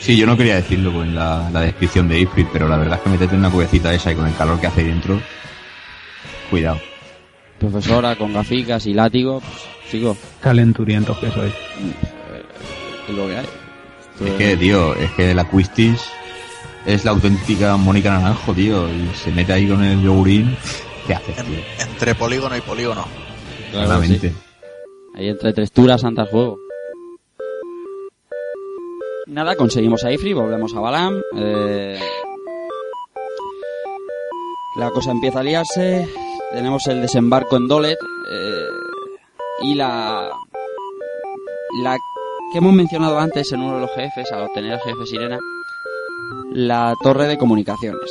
Sí, 0.00 0.16
yo 0.16 0.26
no 0.26 0.36
quería 0.36 0.54
decirlo 0.54 1.02
en 1.02 1.14
la, 1.14 1.50
la 1.50 1.60
descripción 1.60 2.08
de 2.08 2.20
Ifrit, 2.20 2.48
pero 2.52 2.66
la 2.66 2.78
verdad 2.78 2.96
es 2.96 3.02
que 3.02 3.10
meterte 3.10 3.34
en 3.34 3.40
una 3.40 3.50
cuevecita 3.50 3.92
esa 3.92 4.12
y 4.12 4.14
con 4.14 4.26
el 4.26 4.34
calor 4.34 4.58
que 4.58 4.68
hace 4.68 4.80
ahí 4.80 4.86
dentro, 4.86 5.20
cuidado. 6.50 6.80
Profesora 7.58 8.16
con 8.16 8.32
gaficas 8.32 8.86
y 8.86 8.94
látigo, 8.94 9.40
pues, 9.40 9.68
chico, 9.90 10.16
Calenturientos 10.40 11.18
que 11.18 11.30
sois. 11.30 11.52
es 13.08 13.14
lo 13.14 13.26
que 13.26 13.36
hay. 13.36 13.46
Es 14.24 14.32
que, 14.32 14.56
tío, 14.56 14.94
es 14.94 15.10
que 15.12 15.34
la 15.34 15.44
Quistis 15.44 16.08
es 16.86 17.04
la 17.04 17.10
auténtica 17.12 17.76
Mónica 17.76 18.10
Naranjo, 18.10 18.52
tío, 18.54 18.88
y 18.88 19.08
se 19.14 19.30
mete 19.30 19.52
ahí 19.52 19.68
con 19.68 19.82
el 19.84 20.02
yogurín. 20.02 20.56
¿Qué 21.06 21.14
haces, 21.14 21.36
tío? 21.36 21.58
Entre 21.80 22.14
polígono 22.14 22.56
y 22.56 22.60
polígono. 22.60 23.04
Claramente. 23.72 24.30
sí. 24.30 24.36
Ahí 25.14 25.28
entre 25.28 25.52
texturas, 25.52 26.00
santas 26.00 26.28
juego. 26.30 26.58
Nada, 29.26 29.56
conseguimos 29.56 30.04
a 30.04 30.12
Ifri, 30.12 30.32
volvemos 30.32 30.74
a 30.74 30.80
Balam. 30.80 31.20
eh, 31.36 31.98
la 34.76 34.90
cosa 34.90 35.10
empieza 35.10 35.40
a 35.40 35.42
liarse. 35.42 36.08
Tenemos 36.52 36.86
el 36.86 37.02
desembarco 37.02 37.56
en 37.56 37.68
Dolet. 37.68 37.98
eh, 38.32 38.66
y 39.62 39.74
la. 39.74 40.30
La 41.82 41.96
que 42.52 42.58
hemos 42.58 42.72
mencionado 42.72 43.18
antes 43.18 43.52
en 43.52 43.60
uno 43.60 43.74
de 43.74 43.80
los 43.82 43.90
jefes, 43.90 44.30
al 44.32 44.44
obtener 44.44 44.72
el 44.74 44.80
jefe 44.80 45.04
Sirena. 45.06 45.38
La 46.52 46.94
torre 47.02 47.26
de 47.26 47.38
comunicaciones. 47.38 48.10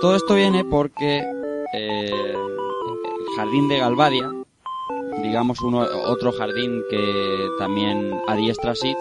Todo 0.00 0.16
esto 0.16 0.34
viene 0.34 0.64
porque. 0.64 1.24
eh, 1.72 2.34
el 3.20 3.36
jardín 3.36 3.68
de 3.68 3.78
Galvadia, 3.78 4.30
digamos 5.22 5.60
uno, 5.60 5.86
otro 6.06 6.32
jardín 6.32 6.82
que 6.90 7.46
también 7.58 8.20
adiestra 8.26 8.74
Sith, 8.74 8.96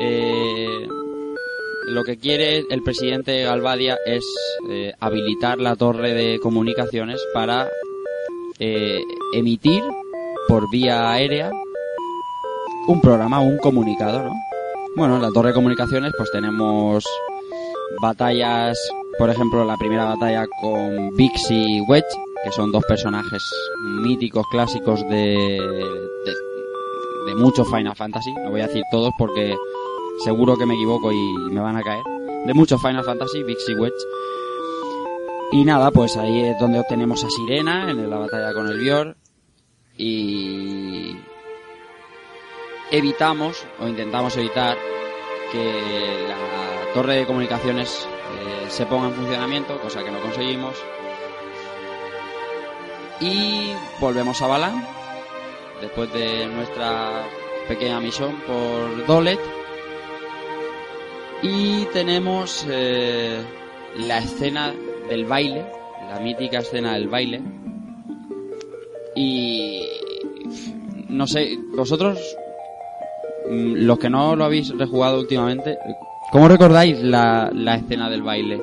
eh, 0.00 0.86
lo 1.88 2.02
que 2.04 2.16
quiere 2.16 2.64
el 2.70 2.82
presidente 2.82 3.32
de 3.32 3.44
Galvadia 3.44 3.98
es 4.06 4.24
eh, 4.70 4.94
habilitar 5.00 5.58
la 5.58 5.76
torre 5.76 6.14
de 6.14 6.38
comunicaciones 6.40 7.20
para 7.34 7.68
emitir 9.34 9.82
por 10.46 10.70
vía 10.70 11.10
aérea 11.10 11.50
un 12.86 13.00
programa, 13.00 13.40
un 13.40 13.58
comunicado, 13.58 14.22
¿no? 14.22 14.51
Bueno, 14.94 15.16
en 15.16 15.22
la 15.22 15.30
torre 15.30 15.48
de 15.48 15.54
comunicaciones 15.54 16.12
pues 16.16 16.30
tenemos 16.30 17.04
batallas, 18.00 18.78
por 19.18 19.30
ejemplo, 19.30 19.64
la 19.64 19.76
primera 19.78 20.04
batalla 20.04 20.46
con 20.60 21.16
Vix 21.16 21.50
y 21.50 21.80
Wedge, 21.88 22.04
que 22.44 22.52
son 22.52 22.70
dos 22.72 22.84
personajes 22.84 23.42
míticos, 24.02 24.44
clásicos 24.50 25.00
de, 25.08 25.58
de, 27.26 27.34
muchos 27.36 27.66
Final 27.68 27.96
Fantasy. 27.96 28.32
No 28.34 28.50
voy 28.50 28.60
a 28.60 28.66
decir 28.66 28.82
todos 28.90 29.12
porque 29.18 29.56
seguro 30.24 30.56
que 30.56 30.66
me 30.66 30.74
equivoco 30.74 31.10
y 31.10 31.50
me 31.50 31.60
van 31.60 31.76
a 31.76 31.82
caer. 31.82 32.04
De 32.46 32.52
muchos 32.52 32.80
Final 32.82 33.04
Fantasy, 33.04 33.42
Big 33.44 33.58
Sea 33.60 33.76
Wedge. 33.76 33.94
Y 35.52 35.64
nada, 35.64 35.90
pues 35.90 36.16
ahí 36.16 36.40
es 36.40 36.58
donde 36.58 36.80
obtenemos 36.80 37.24
a 37.24 37.30
Sirena 37.30 37.90
en 37.90 38.10
la 38.10 38.18
batalla 38.18 38.52
con 38.52 38.68
el 38.68 38.78
Bior. 38.78 39.16
Y 39.96 41.16
evitamos, 42.92 43.66
o 43.80 43.88
intentamos 43.88 44.36
evitar, 44.36 44.76
que 45.50 46.26
la 46.28 46.92
torre 46.92 47.16
de 47.16 47.26
comunicaciones 47.26 48.06
eh, 48.06 48.66
se 48.68 48.86
ponga 48.86 49.08
en 49.08 49.14
funcionamiento, 49.14 49.80
cosa 49.80 50.04
que 50.04 50.10
no 50.10 50.20
conseguimos. 50.20 50.76
Y 53.20 53.72
volvemos 53.98 54.40
a 54.42 54.46
Balan, 54.46 54.86
después 55.80 56.12
de 56.12 56.46
nuestra 56.46 57.24
pequeña 57.66 57.98
misión 57.98 58.36
por 58.46 59.06
Dolet. 59.06 59.40
Y 61.42 61.86
tenemos 61.86 62.66
eh, 62.68 63.42
la 63.96 64.18
escena 64.18 64.72
del 65.08 65.24
baile, 65.24 65.64
la 66.08 66.20
mítica 66.20 66.58
escena 66.58 66.94
del 66.94 67.08
baile. 67.08 67.42
Y 69.16 69.88
no 71.08 71.26
sé, 71.26 71.58
vosotros, 71.74 72.18
los 73.50 73.98
que 73.98 74.08
no 74.10 74.36
lo 74.36 74.44
habéis 74.44 74.76
rejugado 74.76 75.20
últimamente, 75.20 75.78
¿cómo 76.30 76.48
recordáis 76.48 77.00
la, 77.02 77.50
la 77.52 77.76
escena 77.76 78.08
del 78.10 78.22
baile? 78.22 78.60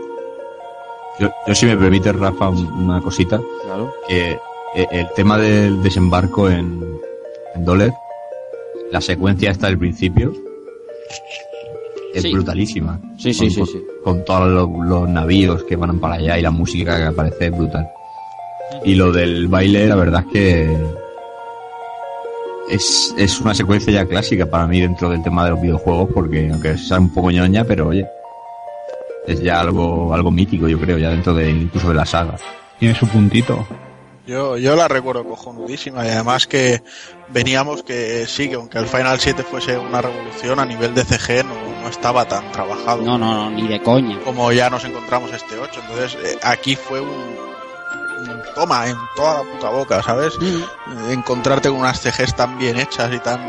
Yo, 1.19 1.30
yo 1.48 1.56
si 1.56 1.66
me 1.66 1.75
permite, 1.77 2.11
Rafa, 2.14 2.49
un- 2.49 2.66
una 2.83 3.01
cosita. 3.01 3.40
Claro. 3.66 3.93
Que 4.08 4.32
eh, 4.75 4.88
el 4.91 5.08
tema 5.16 5.38
del 5.38 5.82
desembarco 5.83 6.49
en, 6.49 6.82
en 7.56 7.66
Dolet, 7.66 7.93
la 8.91 9.01
secuencia 9.01 9.51
esta 9.51 9.67
del 9.67 9.77
principio, 9.77 10.32
es 12.14 12.22
Sí. 12.24 12.32
brutalísima. 12.33 12.99
Sí, 13.17 13.33
sí, 13.33 13.40
con, 13.45 13.49
sí, 13.51 13.59
con- 13.59 13.67
sí. 13.67 13.83
Con 14.03 14.25
todos 14.25 14.48
los, 14.49 14.69
los 14.88 15.09
navíos 15.09 15.64
que 15.66 15.75
van 15.75 15.99
para 15.99 16.16
allá 16.16 16.38
y 16.40 16.41
la 16.41 16.51
música 16.51 16.98
que 16.98 17.03
aparece 17.03 17.48
es 17.48 17.51
brutal. 17.58 17.88
Y 18.85 18.95
lo 18.95 19.11
del 19.11 19.48
baile, 19.48 19.88
la 19.88 19.95
verdad 19.95 20.24
es 20.27 20.32
que 20.33 20.77
es, 22.69 23.14
es 23.17 23.39
una 23.41 23.53
secuencia 23.53 23.91
ya 23.91 24.06
clásica 24.06 24.45
para 24.45 24.67
mí 24.67 24.80
dentro 24.80 25.09
del 25.09 25.23
tema 25.23 25.43
de 25.43 25.51
los 25.51 25.61
videojuegos, 25.61 26.09
porque 26.14 26.49
aunque 26.51 26.77
sea 26.77 26.99
un 26.99 27.14
poco 27.14 27.31
ñoña, 27.31 27.64
pero 27.64 27.88
oye, 27.88 28.07
es 29.27 29.41
ya 29.41 29.59
algo, 29.59 30.14
algo 30.14 30.31
mítico, 30.31 30.67
yo 30.67 30.80
creo, 30.80 30.98
ya 30.98 31.09
dentro 31.09 31.33
de 31.33 31.49
incluso 31.49 31.89
de 31.89 31.95
la 31.95 32.06
saga. 32.06 32.35
Tiene 32.80 32.95
su 32.95 33.07
puntito. 33.07 33.67
Yo, 34.25 34.57
yo 34.57 34.75
la 34.75 34.88
recuerdo 34.88 35.23
cojonudísima 35.23 36.06
y 36.06 36.09
además 36.09 36.45
que 36.45 36.83
veníamos 37.30 37.81
que 37.81 38.27
sí, 38.27 38.48
que 38.48 38.56
aunque 38.56 38.77
el 38.77 38.85
Final 38.85 39.19
7 39.19 39.41
fuese 39.41 39.77
una 39.77 40.01
revolución 40.03 40.59
a 40.59 40.65
nivel 40.65 40.93
de 40.93 41.03
CG 41.03 41.43
no, 41.43 41.56
no 41.81 41.88
estaba 41.88 42.25
tan 42.25 42.51
trabajado. 42.51 43.01
No, 43.01 43.17
no, 43.17 43.49
no, 43.49 43.49
ni 43.49 43.67
de 43.67 43.81
coña. 43.81 44.19
Como 44.23 44.51
ya 44.51 44.69
nos 44.69 44.85
encontramos 44.85 45.33
este 45.33 45.57
8. 45.57 45.81
Entonces 45.81 46.17
eh, 46.23 46.38
aquí 46.43 46.75
fue 46.75 47.01
un, 47.01 47.09
un 47.09 47.49
toma 48.56 48.88
en 48.88 48.98
toda 49.15 49.43
la 49.43 49.51
puta 49.51 49.69
boca, 49.69 50.03
¿sabes? 50.03 50.33
Eh, 50.41 50.64
Encontrarte 51.11 51.69
con 51.69 51.80
unas 51.80 51.99
CGs 51.99 52.35
tan 52.35 52.57
bien 52.57 52.80
hechas 52.80 53.14
y 53.14 53.19
tan... 53.19 53.39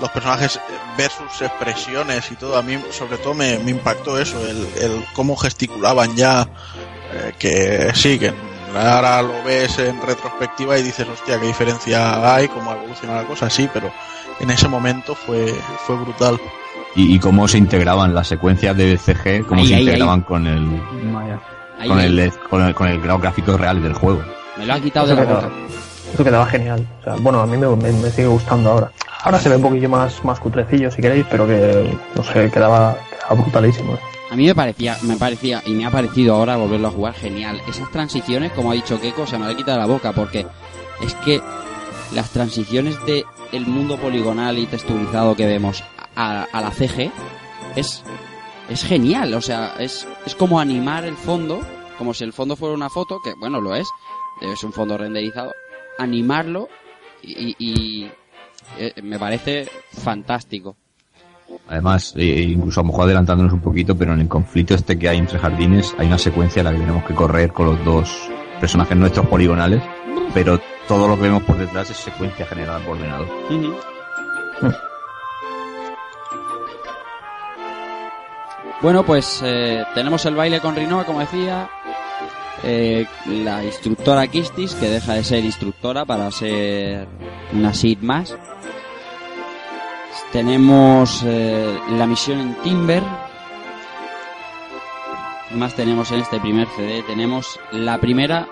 Los 0.00 0.08
personajes, 0.10 0.58
ver 0.96 1.10
sus 1.10 1.42
expresiones 1.42 2.30
y 2.32 2.36
todo, 2.36 2.56
a 2.56 2.62
mí 2.62 2.82
sobre 2.90 3.18
todo 3.18 3.34
me, 3.34 3.58
me 3.58 3.72
impactó 3.72 4.18
eso, 4.18 4.40
el, 4.48 4.66
el 4.80 5.04
cómo 5.12 5.36
gesticulaban 5.36 6.16
ya, 6.16 6.48
eh, 7.12 7.34
que 7.38 7.90
sí, 7.94 8.18
que 8.18 8.32
ahora 8.74 9.20
lo 9.20 9.42
ves 9.44 9.78
en 9.78 10.00
retrospectiva 10.00 10.78
y 10.78 10.82
dices, 10.82 11.06
hostia, 11.06 11.38
qué 11.38 11.48
diferencia 11.48 12.34
hay, 12.34 12.48
cómo 12.48 12.72
evoluciona 12.72 13.16
la 13.16 13.24
cosa, 13.24 13.50
sí, 13.50 13.68
pero 13.74 13.92
en 14.40 14.50
ese 14.50 14.68
momento 14.68 15.14
fue, 15.14 15.54
fue 15.86 15.96
brutal. 15.96 16.40
Y, 16.94 17.14
y 17.16 17.18
cómo 17.18 17.46
se 17.46 17.58
integraban 17.58 18.14
las 18.14 18.28
secuencias 18.28 18.74
de 18.76 18.96
CG, 18.96 19.46
cómo 19.46 19.60
Ahí, 19.60 19.68
se 19.68 19.74
ahí, 19.74 19.82
integraban 19.82 20.22
con 20.22 20.46
el 20.46 20.80
con 21.88 21.98
ahí. 21.98 22.06
el 22.18 22.32
con 22.50 22.62
el 22.62 22.74
con 22.74 22.88
el 22.88 23.00
grado 23.00 23.18
gráfico 23.18 23.56
real 23.56 23.82
del 23.82 23.94
juego. 23.94 24.22
Me 24.56 24.66
lo 24.66 24.74
ha 24.74 24.80
quitado 24.80 25.06
de 25.06 25.12
Eso 25.14 25.20
la 25.22 25.26
quedaba, 25.28 25.46
boca. 25.48 25.54
eso 26.14 26.24
quedaba 26.24 26.46
genial. 26.46 26.86
O 27.00 27.04
sea, 27.04 27.14
bueno, 27.20 27.40
a 27.40 27.46
mí 27.46 27.56
me, 27.56 27.68
me- 27.76 27.92
me 27.92 28.10
sigue 28.10 28.26
gustando 28.28 28.70
ahora. 28.70 28.90
Ahora 29.22 29.38
se 29.38 29.48
ve 29.50 29.56
un 29.56 29.62
poquillo 29.62 29.88
más, 29.88 30.24
más 30.24 30.40
cutrecillo 30.40 30.90
si 30.90 31.02
queréis, 31.02 31.26
pero 31.30 31.46
que, 31.46 31.96
no 32.14 32.22
sé, 32.24 32.50
quedaba, 32.50 32.96
quedaba 33.10 33.34
brutalísimo. 33.42 33.94
¿eh? 33.94 33.98
A 34.30 34.36
mí 34.36 34.46
me 34.46 34.54
parecía, 34.54 34.96
me 35.02 35.16
parecía, 35.16 35.62
y 35.66 35.72
me 35.72 35.84
ha 35.84 35.90
parecido 35.90 36.36
ahora 36.36 36.56
volverlo 36.56 36.88
a 36.88 36.90
jugar 36.90 37.14
genial. 37.14 37.60
Esas 37.68 37.90
transiciones, 37.90 38.52
como 38.52 38.70
ha 38.70 38.74
dicho 38.74 38.98
Keiko, 39.00 39.26
se 39.26 39.36
me 39.38 39.46
ha 39.46 39.54
quitado 39.54 39.78
de 39.78 39.86
la 39.86 39.92
boca, 39.92 40.12
porque 40.12 40.46
es 41.02 41.14
que 41.16 41.42
las 42.14 42.30
transiciones 42.30 42.96
de 43.06 43.24
el 43.52 43.66
mundo 43.66 43.96
poligonal 43.98 44.56
y 44.58 44.66
texturizado 44.66 45.34
que 45.36 45.46
vemos 45.46 45.82
a, 46.16 46.46
a 46.52 46.60
la 46.60 46.70
CG 46.70 47.10
es, 47.76 48.02
es 48.70 48.82
genial. 48.84 49.34
O 49.34 49.40
sea, 49.42 49.74
es, 49.78 50.06
es 50.24 50.34
como 50.34 50.58
animar 50.58 51.04
el 51.04 51.16
fondo, 51.16 51.60
como 51.98 52.14
si 52.14 52.24
el 52.24 52.32
fondo 52.32 52.56
fuera 52.56 52.74
una 52.74 52.88
foto, 52.88 53.18
que 53.22 53.34
bueno, 53.38 53.60
lo 53.60 53.74
es, 53.74 53.86
es 54.40 54.64
un 54.64 54.72
fondo 54.72 54.96
renderizado, 54.96 55.52
animarlo 55.98 56.68
y, 57.22 57.54
y- 57.58 58.10
eh, 58.78 58.92
me 59.02 59.18
parece 59.18 59.68
fantástico. 59.92 60.76
Además, 61.68 62.14
eh, 62.16 62.46
incluso 62.48 62.80
a 62.80 62.84
lo 62.84 62.88
mejor 62.88 63.04
adelantándonos 63.06 63.52
un 63.52 63.60
poquito, 63.60 63.96
pero 63.96 64.12
en 64.14 64.20
el 64.20 64.28
conflicto 64.28 64.74
este 64.74 64.96
que 64.98 65.08
hay 65.08 65.18
entre 65.18 65.38
jardines, 65.38 65.94
hay 65.98 66.06
una 66.06 66.18
secuencia 66.18 66.60
en 66.60 66.64
la 66.66 66.72
que 66.72 66.78
tenemos 66.78 67.04
que 67.04 67.14
correr 67.14 67.52
con 67.52 67.66
los 67.66 67.84
dos 67.84 68.30
personajes 68.60 68.96
nuestros 68.96 69.26
poligonales, 69.26 69.82
pero 70.32 70.60
todo 70.86 71.08
lo 71.08 71.16
que 71.16 71.22
vemos 71.22 71.42
por 71.42 71.56
detrás 71.58 71.90
es 71.90 71.96
secuencia 71.96 72.46
generada 72.46 72.78
por 72.80 72.96
ordenador. 72.96 73.28
Bueno, 78.82 79.04
pues 79.04 79.42
eh, 79.44 79.84
tenemos 79.94 80.24
el 80.26 80.34
baile 80.34 80.60
con 80.60 80.74
Rinoa, 80.74 81.04
como 81.04 81.20
decía. 81.20 81.68
Eh, 82.62 83.06
la 83.26 83.64
instructora 83.64 84.26
Kistis, 84.26 84.74
que 84.74 84.88
deja 84.88 85.14
de 85.14 85.24
ser 85.24 85.44
instructora 85.44 86.04
para 86.04 86.30
ser 86.30 87.08
una 87.52 87.72
SID 87.72 87.98
más. 88.00 88.36
Tenemos 90.32 91.22
eh, 91.26 91.78
la 91.90 92.06
misión 92.06 92.38
en 92.38 92.54
Timber. 92.62 93.02
¿Qué 95.48 95.56
más 95.56 95.74
tenemos 95.74 96.12
en 96.12 96.20
este 96.20 96.38
primer 96.38 96.68
CD? 96.76 97.02
Tenemos 97.02 97.58
la 97.72 97.98
primera 97.98 98.46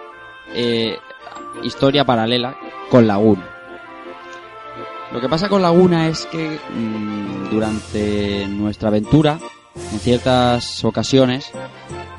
eh, 0.54 0.96
historia 1.62 2.04
paralela 2.04 2.56
con 2.90 3.06
Laguna. 3.06 3.46
Lo 5.12 5.20
que 5.20 5.28
pasa 5.28 5.48
con 5.48 5.62
Laguna 5.62 6.08
es 6.08 6.26
que 6.26 6.58
mm, 6.74 7.50
durante 7.50 8.46
nuestra 8.48 8.88
aventura, 8.88 9.38
en 9.92 9.98
ciertas 10.00 10.84
ocasiones, 10.84 11.50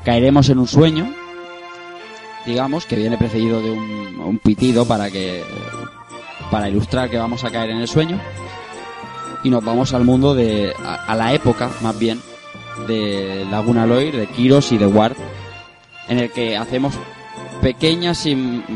caeremos 0.04 0.48
en 0.48 0.58
un 0.58 0.66
sueño, 0.66 1.12
digamos, 2.46 2.86
que 2.86 2.96
viene 2.96 3.18
precedido 3.18 3.60
de 3.60 3.70
un, 3.70 4.38
pitido 4.42 4.86
para 4.86 5.10
que 5.10 5.42
para 6.50 6.68
ilustrar 6.68 7.10
que 7.10 7.18
vamos 7.18 7.44
a 7.44 7.50
caer 7.50 7.70
en 7.70 7.78
el 7.78 7.88
sueño 7.88 8.18
y 9.44 9.50
nos 9.50 9.64
vamos 9.64 9.92
al 9.94 10.04
mundo 10.04 10.34
de 10.34 10.72
a, 10.84 11.14
la 11.14 11.32
época 11.32 11.70
más 11.80 11.98
bien 11.98 12.20
de 12.88 13.46
Laguna 13.50 13.86
Loir, 13.86 14.16
de 14.16 14.26
Kiros 14.26 14.72
y 14.72 14.78
de 14.78 14.86
Ward, 14.86 15.16
en 16.08 16.18
el 16.18 16.30
que 16.30 16.56
hacemos 16.56 16.94
pequeñas 17.60 18.26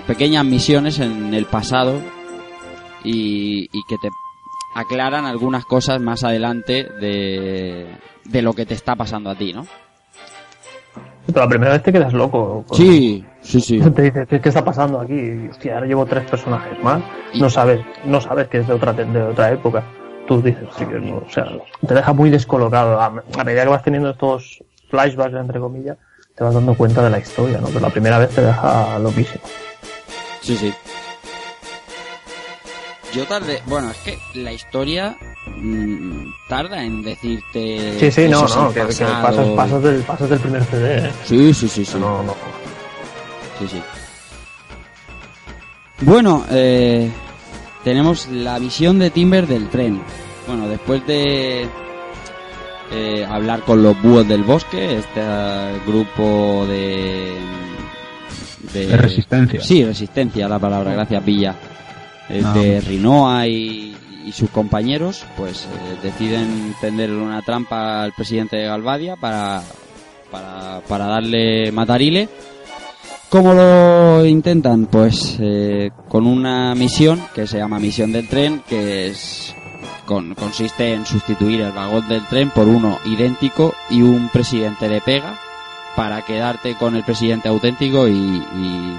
pequeñas 0.06 0.44
misiones 0.44 1.00
en 1.00 1.34
el 1.34 1.46
pasado 1.46 2.00
y, 3.02 3.68
y 3.72 3.82
que 3.88 3.96
te 3.98 4.08
aclaran 4.74 5.24
algunas 5.24 5.64
cosas 5.64 6.00
más 6.00 6.24
adelante 6.24 6.84
de, 6.84 7.86
de 8.24 8.42
lo 8.42 8.52
que 8.52 8.66
te 8.66 8.74
está 8.74 8.96
pasando 8.96 9.30
a 9.30 9.34
ti, 9.34 9.52
¿no? 9.52 9.66
Pero 11.26 11.40
la 11.40 11.48
primera 11.48 11.72
vez 11.72 11.82
te 11.82 11.92
quedas 11.92 12.12
loco. 12.12 12.64
Sí, 12.72 13.24
sí, 13.40 13.60
sí. 13.60 13.80
Te 13.94 14.02
dices, 14.02 14.28
¿qué, 14.28 14.48
está 14.48 14.64
pasando 14.64 15.00
aquí? 15.00 15.14
Y, 15.14 15.48
hostia, 15.48 15.74
ahora 15.74 15.86
llevo 15.86 16.06
tres 16.06 16.28
personajes 16.30 16.82
más. 16.82 17.02
No 17.34 17.48
sabes, 17.48 17.80
no 18.04 18.20
sabes 18.20 18.48
que 18.48 18.58
es 18.58 18.68
de 18.68 18.74
otra, 18.74 18.92
de 18.92 19.22
otra 19.22 19.52
época. 19.52 19.82
Tú 20.26 20.42
dices, 20.42 20.68
sí 20.76 20.86
que 20.86 21.00
no, 21.00 21.18
o 21.18 21.30
sea, 21.30 21.46
te 21.86 21.94
deja 21.94 22.12
muy 22.12 22.30
descolocado. 22.30 23.00
A, 23.00 23.06
a 23.06 23.44
medida 23.44 23.62
que 23.62 23.68
vas 23.68 23.82
teniendo 23.82 24.10
estos 24.10 24.62
flashbacks, 24.90 25.34
entre 25.34 25.60
comillas, 25.60 25.96
te 26.34 26.44
vas 26.44 26.54
dando 26.54 26.74
cuenta 26.74 27.02
de 27.02 27.10
la 27.10 27.18
historia, 27.18 27.58
¿no? 27.58 27.68
Pero 27.68 27.80
la 27.80 27.90
primera 27.90 28.18
vez 28.18 28.30
te 28.30 28.42
deja 28.42 28.98
loquísimo. 28.98 29.44
Sí, 30.40 30.56
sí. 30.56 30.74
Yo 33.14 33.24
tardé, 33.26 33.62
bueno, 33.66 33.92
es 33.92 33.98
que 33.98 34.18
la 34.34 34.52
historia 34.52 35.16
mm, 35.56 36.32
tarda 36.48 36.82
en 36.82 37.02
decirte. 37.02 37.98
Sí, 38.00 38.10
sí, 38.10 38.28
no, 38.28 38.46
no, 38.48 38.72
que, 38.72 38.80
que 38.80 39.04
pasas, 39.04 39.48
pasas, 39.50 39.82
del, 39.82 40.02
pasas 40.02 40.30
del 40.30 40.40
primer 40.40 40.64
CD, 40.64 40.98
¿eh? 40.98 41.12
Sí, 41.24 41.54
sí, 41.54 41.68
sí, 41.68 41.84
sí. 41.84 41.98
No, 41.98 42.24
no. 42.24 42.34
Sí, 43.60 43.68
sí. 43.68 43.80
Bueno, 46.00 46.44
eh, 46.50 47.08
tenemos 47.84 48.26
la 48.28 48.58
visión 48.58 48.98
de 48.98 49.10
Timber 49.10 49.46
del 49.46 49.68
tren. 49.68 50.02
Bueno, 50.48 50.66
después 50.68 51.06
de 51.06 51.68
eh, 52.90 53.26
hablar 53.30 53.60
con 53.60 53.80
los 53.80 54.00
búhos 54.02 54.26
del 54.26 54.42
bosque, 54.42 54.98
este 54.98 55.22
grupo 55.86 56.66
de, 56.66 57.38
De 58.72 58.96
resistencia. 58.96 59.60
Sí, 59.60 59.84
resistencia, 59.84 60.48
la 60.48 60.58
palabra, 60.58 60.94
gracias 60.94 61.24
Villa. 61.24 61.54
Eh. 62.28 62.42
De 62.54 62.80
Rinoa 62.80 63.46
y, 63.46 63.94
y 64.24 64.32
sus 64.32 64.48
compañeros 64.50 65.24
pues 65.36 65.64
eh, 65.66 65.96
deciden 66.02 66.74
tenderle 66.80 67.16
una 67.20 67.42
trampa 67.42 68.02
al 68.02 68.12
presidente 68.12 68.56
de 68.56 68.64
Galvadia 68.66 69.16
para, 69.16 69.62
para, 70.30 70.80
para 70.88 71.06
darle 71.06 71.70
matarile. 71.72 72.28
¿Cómo 73.28 73.52
lo 73.52 74.24
intentan? 74.24 74.86
Pues 74.86 75.36
eh, 75.40 75.90
con 76.08 76.26
una 76.26 76.74
misión 76.74 77.20
que 77.34 77.46
se 77.46 77.58
llama 77.58 77.78
Misión 77.80 78.12
del 78.12 78.28
Tren, 78.28 78.62
que 78.68 79.08
es 79.08 79.54
con- 80.06 80.34
consiste 80.34 80.94
en 80.94 81.04
sustituir 81.04 81.60
el 81.62 81.72
vagón 81.72 82.06
del 82.08 82.24
tren 82.26 82.50
por 82.50 82.68
uno 82.68 82.98
idéntico 83.04 83.74
y 83.90 84.02
un 84.02 84.28
presidente 84.28 84.88
de 84.88 85.00
pega 85.00 85.36
para 85.96 86.22
quedarte 86.22 86.74
con 86.76 86.94
el 86.96 87.02
presidente 87.02 87.48
auténtico 87.48 88.06
y, 88.08 88.12
y, 88.12 88.96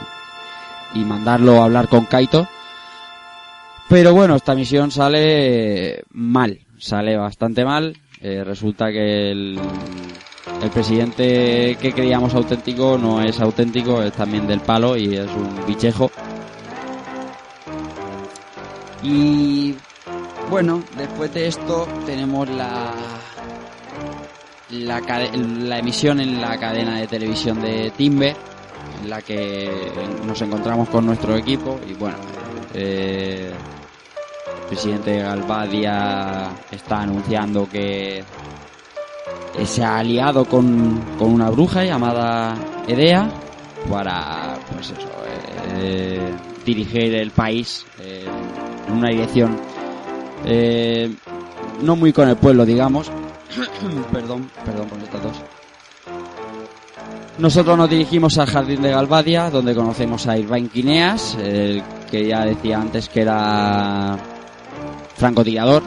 y 0.96 1.00
mandarlo 1.06 1.62
a 1.62 1.66
hablar 1.66 1.88
con 1.88 2.06
Kaito. 2.06 2.48
Pero 3.88 4.14
bueno, 4.14 4.36
esta 4.36 4.56
misión 4.56 4.90
sale 4.90 6.04
mal, 6.12 6.60
sale 6.78 7.16
bastante 7.18 7.64
mal. 7.64 7.96
Eh, 8.20 8.44
resulta 8.44 8.92
que 8.92 9.32
el, 9.32 9.60
presidente 10.74 11.78
que 11.80 11.94
creíamos 11.94 12.34
auténtico 12.34 12.98
no 12.98 13.22
es 13.22 13.40
auténtico, 13.40 14.02
es 14.02 14.14
también 14.14 14.48
del 14.48 14.62
palo 14.62 14.98
y 14.98 15.16
es 15.16 15.30
un 15.30 15.66
bichejo. 15.68 16.10
Y 19.04 19.76
bueno, 20.50 20.84
después 20.98 21.32
de 21.34 21.48
esto 21.48 21.88
tenemos 22.08 22.50
la 22.50 22.92
la, 24.72 25.00
la 25.00 25.80
emisión 25.80 26.20
en 26.20 26.42
la 26.42 26.58
cadena 26.58 27.00
de 27.00 27.08
televisión 27.08 27.62
de 27.62 27.92
Timber, 27.96 28.36
en 29.04 29.10
la 29.10 29.22
que 29.22 29.70
nos 30.26 30.42
encontramos 30.42 30.90
con 30.90 31.06
nuestro 31.06 31.36
equipo 31.36 31.80
y 31.88 31.94
bueno, 31.94 32.18
eh, 32.74 33.52
presidente 34.68 35.20
Galvadia 35.20 36.52
está 36.72 37.02
anunciando 37.02 37.68
que 37.70 38.24
se 39.66 39.84
ha 39.84 39.98
aliado 39.98 40.46
con, 40.46 41.02
con 41.18 41.32
una 41.32 41.50
bruja 41.50 41.84
llamada 41.84 42.56
Edea 42.88 43.30
para 43.90 44.58
pues 44.74 44.92
eso, 44.92 45.08
eh, 45.76 46.20
dirigir 46.66 47.16
el 47.16 47.32
país 47.32 47.86
eh, 48.00 48.26
en 48.88 48.94
una 48.94 49.10
dirección 49.10 49.58
eh, 50.46 51.14
no 51.82 51.96
muy 51.96 52.14
con 52.14 52.30
el 52.30 52.38
pueblo, 52.38 52.66
digamos. 52.66 53.12
perdón, 54.12 54.50
perdón 54.64 54.88
por 54.88 55.00
esta 55.00 55.20
tos. 55.20 55.42
Nosotros 57.38 57.78
nos 57.78 57.90
dirigimos 57.90 58.38
al 58.38 58.48
jardín 58.48 58.82
de 58.82 58.92
Galvadia, 58.92 59.50
donde 59.50 59.76
conocemos 59.76 60.26
a 60.28 60.38
Irvine 60.38 60.70
Quineas, 60.70 61.36
el 61.36 61.84
que 62.10 62.28
ya 62.28 62.46
decía 62.46 62.80
antes 62.80 63.10
que 63.10 63.22
era 63.22 64.18
francotirador. 65.16 65.84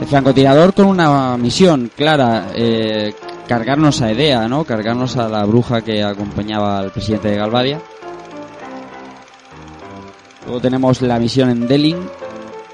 El 0.00 0.06
francotirador 0.06 0.72
con 0.72 0.86
una 0.86 1.36
misión 1.36 1.90
clara, 1.94 2.46
eh, 2.54 3.12
cargarnos 3.46 4.00
a 4.00 4.10
Edea, 4.10 4.48
¿no? 4.48 4.64
Cargarnos 4.64 5.16
a 5.16 5.28
la 5.28 5.44
bruja 5.44 5.82
que 5.82 6.02
acompañaba 6.02 6.78
al 6.78 6.90
presidente 6.90 7.28
de 7.28 7.36
Galvadia. 7.36 7.80
Luego 10.46 10.60
tenemos 10.60 11.02
la 11.02 11.18
misión 11.18 11.50
en 11.50 11.68
Delin 11.68 11.98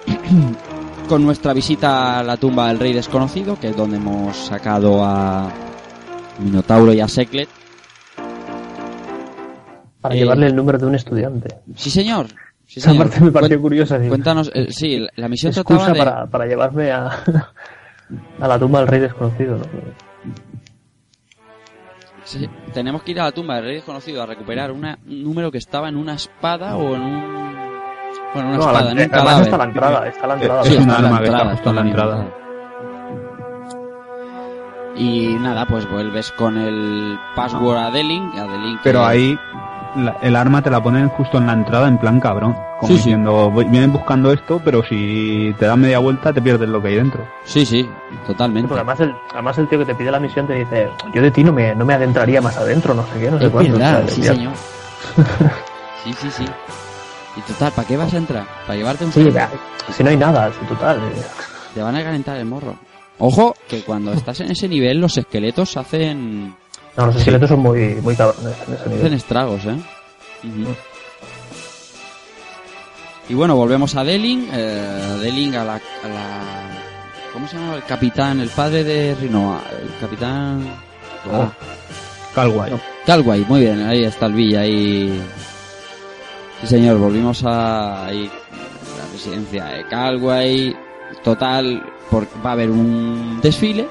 con 1.09 1.25
nuestra 1.25 1.53
visita 1.53 2.19
a 2.19 2.23
la 2.23 2.37
tumba 2.37 2.69
del 2.69 2.79
rey 2.79 2.93
desconocido, 2.93 3.59
que 3.59 3.69
es 3.71 3.77
donde 3.77 3.97
hemos 3.97 4.37
sacado 4.37 5.05
a 5.05 5.51
Minotauro 6.39 6.93
y 6.93 7.01
a 7.01 7.09
Seclet. 7.09 7.49
Para 10.01 10.15
Eh, 10.15 10.19
llevarle 10.19 10.47
el 10.47 10.55
número 10.55 10.79
de 10.79 10.87
un 10.87 10.95
estudiante. 10.95 11.57
Sí, 11.75 11.91
señor. 11.91 12.29
Sí, 12.67 12.81
Esa 12.81 12.91
señor. 12.91 13.07
parte 13.09 13.21
me 13.25 13.31
pareció 13.31 13.61
curiosa. 13.61 13.97
digo, 13.99 14.11
Cuéntanos, 14.11 14.51
eh, 14.55 14.67
sí, 14.71 15.07
la- 15.17 15.29
misión 15.29 15.53
excusa 15.53 15.87
trataba 15.87 15.93
de... 15.93 15.99
para, 15.99 16.27
para 16.27 16.47
llevarme 16.47 16.91
a, 16.91 17.07
a 18.41 18.49
la 18.49 18.59
tumba 18.59 18.81
del 18.81 18.89
rey 18.89 19.01
desconocido. 19.01 19.57
¿no? 19.59 19.65
Sí, 22.25 22.49
tenemos 22.75 23.03
que 23.03 23.13
ir 23.13 23.21
a 23.21 23.25
la 23.25 23.33
tumba 23.33 23.55
del 23.57 23.65
rey 23.67 23.75
desconocido 23.77 24.21
a 24.23 24.27
recuperar 24.27 24.73
una- 24.73 24.99
un 25.07 25.23
número 25.23 25.53
que 25.53 25.59
estaba 25.59 25.89
en 25.89 25.97
una 25.97 26.15
espada 26.15 26.77
o 26.77 26.97
en 26.97 27.03
un... 27.03 27.57
Bueno, 28.35 28.49
una 28.49 28.57
No, 28.59 28.69
a 28.69 28.73
la- 28.73 28.79
espada, 28.81 28.91
en 28.91 28.97
un 28.99 29.03
además 29.03 29.11
cadáver. 29.25 29.45
está 29.45 29.57
la 29.59 29.65
entrada, 29.65 30.09
está 30.09 30.27
la 30.27 30.35
entrada. 30.35 30.63
Sí, 30.65 30.75
Es 30.75 30.81
está 30.81 30.99
un 30.99 31.05
arma 31.05 31.19
que 31.21 31.25
está 31.27 31.51
justo 31.51 31.71
en 31.71 31.77
la 31.77 31.83
entrada. 31.83 32.27
Y 34.97 35.35
nada, 35.41 35.67
pues 35.67 35.89
vuelves 35.91 36.33
con 36.33 36.57
el 36.59 37.19
password 37.37 37.77
a 37.79 37.91
Delink, 37.91 38.35
a 38.37 38.45
Delink 38.47 38.81
Pero 38.83 39.01
que- 39.01 39.07
ahí 39.07 39.39
la- 39.97 40.17
el 40.23 40.37
arma 40.37 40.63
te 40.63 40.71
la 40.71 40.83
ponen 40.83 41.09
justo 41.09 41.39
en 41.39 41.47
la 41.47 41.53
entrada 41.55 41.89
en 41.89 41.99
plan 41.99 42.21
cabrón. 42.21 42.55
Como 42.79 42.89
Sí, 42.89 42.95
sí. 42.95 43.05
diciendo, 43.05 43.51
"Voy- 43.51 43.65
vienen 43.65 43.93
buscando 43.93 44.31
esto, 44.33 44.61
pero 44.65 44.83
si 44.85 45.55
te 45.59 45.65
das 45.67 45.77
media 45.79 45.99
vuelta 45.99 46.33
te 46.33 46.43
pierdes 46.43 46.69
lo 46.69 46.81
que 46.83 46.89
hay 46.89 46.97
dentro. 46.97 47.27
Sí, 47.45 47.65
sí, 47.65 47.89
totalmente. 48.27 48.69
Porque 48.69 48.81
además 48.81 49.01
el, 49.01 49.15
además 49.33 49.59
el 49.59 49.69
tío 49.69 49.79
que 49.79 49.87
te 49.87 49.95
pide 49.95 50.11
la 50.11 50.21
misión 50.21 50.47
te 50.47 50.53
dice, 50.55 50.89
yo 51.15 51.23
de 51.23 51.31
ti 51.31 51.43
no 51.43 51.53
me, 51.53 51.75
no 51.75 51.85
me 51.87 51.95
adentraría 51.95 52.41
más 52.43 52.57
adentro, 52.57 52.93
no 52.95 53.05
sé 53.07 53.19
qué, 53.21 53.31
no 53.31 53.39
sé 53.39 53.47
Es 53.47 53.51
cuánto. 53.51 53.73
verdad, 53.73 54.03
O 54.05 54.07
sea, 54.09 54.15
sí, 54.15 54.23
ya- 54.23 54.33
señor. 54.35 54.53
Sí, 56.05 56.13
sí, 56.21 56.31
sí. 56.31 56.45
Y 57.37 57.41
total, 57.41 57.73
¿para 57.73 57.89
qué 57.89 57.97
vas 57.97 58.15
a 58.15 58.19
entrar? 58.19 58.45
¿Para 58.67 58.77
llevarte 58.79 59.05
un 59.05 59.13
Sí, 59.13 59.27
si 59.93 60.03
no 60.05 60.11
hay 60.11 60.17
nada, 60.17 60.51
si 60.53 60.65
total. 60.67 60.99
eh, 60.99 61.23
Te 61.75 61.83
van 61.83 61.97
a 61.97 62.03
calentar 62.03 62.37
el 62.37 62.47
morro. 62.47 62.77
Ojo, 63.19 63.55
que 63.69 63.83
cuando 63.83 64.13
estás 64.13 64.41
en 64.41 64.51
ese 64.51 64.69
nivel, 64.69 65.01
los 65.01 65.17
esqueletos 65.19 65.77
hacen, 65.77 66.55
No, 66.97 67.07
los 67.07 67.17
esqueletos 67.17 67.49
son 67.51 67.61
muy, 67.61 67.97
muy 67.97 68.17
cabrones 68.17 68.55
en 68.67 68.75
ese 68.75 68.95
hacen 68.97 69.13
estragos, 69.13 69.65
¿eh? 69.67 69.77
Ujú. 70.45 70.75
Y 73.29 73.35
bueno, 73.35 73.57
volvemos 73.57 73.95
a 73.97 74.05
Deling. 74.05 74.49
Eh, 74.53 75.19
Deling 75.21 75.55
a 75.57 75.65
la, 75.65 75.75
a 75.75 76.09
la... 76.09 76.43
¿Cómo 77.33 77.47
se 77.49 77.57
llama? 77.59 77.75
El 77.75 77.85
capitán, 77.85 78.41
el 78.41 78.49
padre 78.49 78.85
de 78.85 79.15
Rinoa. 79.15 79.61
El 79.83 79.91
capitán... 80.01 80.65
Ah, 81.31 81.53
Calguay. 82.35 82.73
Calway, 83.05 83.45
muy 83.49 83.61
bien, 83.61 83.85
ahí 83.87 84.05
está 84.05 84.27
el 84.27 84.33
Villa, 84.35 84.61
ahí... 84.61 85.21
Sí 86.61 86.67
señor, 86.69 86.97
volvimos 86.99 87.45
a 87.45 88.07
ahí, 88.07 88.31
la 88.99 89.13
residencia 89.13 89.65
de 89.67 89.85
Calway. 89.89 90.77
Total, 91.23 91.83
por- 92.11 92.27
va 92.45 92.51
a 92.51 92.53
haber 92.53 92.71
un 92.71 93.41
desfile, 93.43 93.87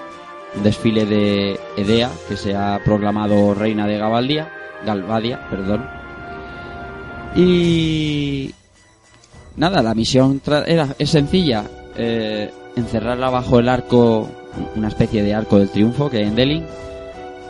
un 0.56 0.64
desfile 0.64 1.06
de 1.06 1.60
Edea, 1.78 2.10
que 2.28 2.38
se 2.38 2.56
ha 2.56 2.80
proclamado 2.84 3.54
reina 3.54 3.88
de 3.88 3.98
Gabaldia, 3.98 4.52
Galvadia, 4.86 5.48
perdón. 5.50 5.88
Y... 7.36 8.54
Nada, 9.58 9.82
la 9.82 9.94
misión 9.94 10.42
era, 10.66 10.96
es 11.00 11.10
sencilla, 11.10 11.64
eh, 11.96 12.52
encerrarla 12.76 13.30
bajo 13.30 13.60
el 13.60 13.70
arco, 13.70 14.30
una 14.76 14.90
especie 14.90 15.24
de 15.24 15.34
arco 15.34 15.60
del 15.60 15.70
triunfo 15.70 16.10
que 16.10 16.18
hay 16.18 16.26
en 16.26 16.36
Delhi, 16.36 16.64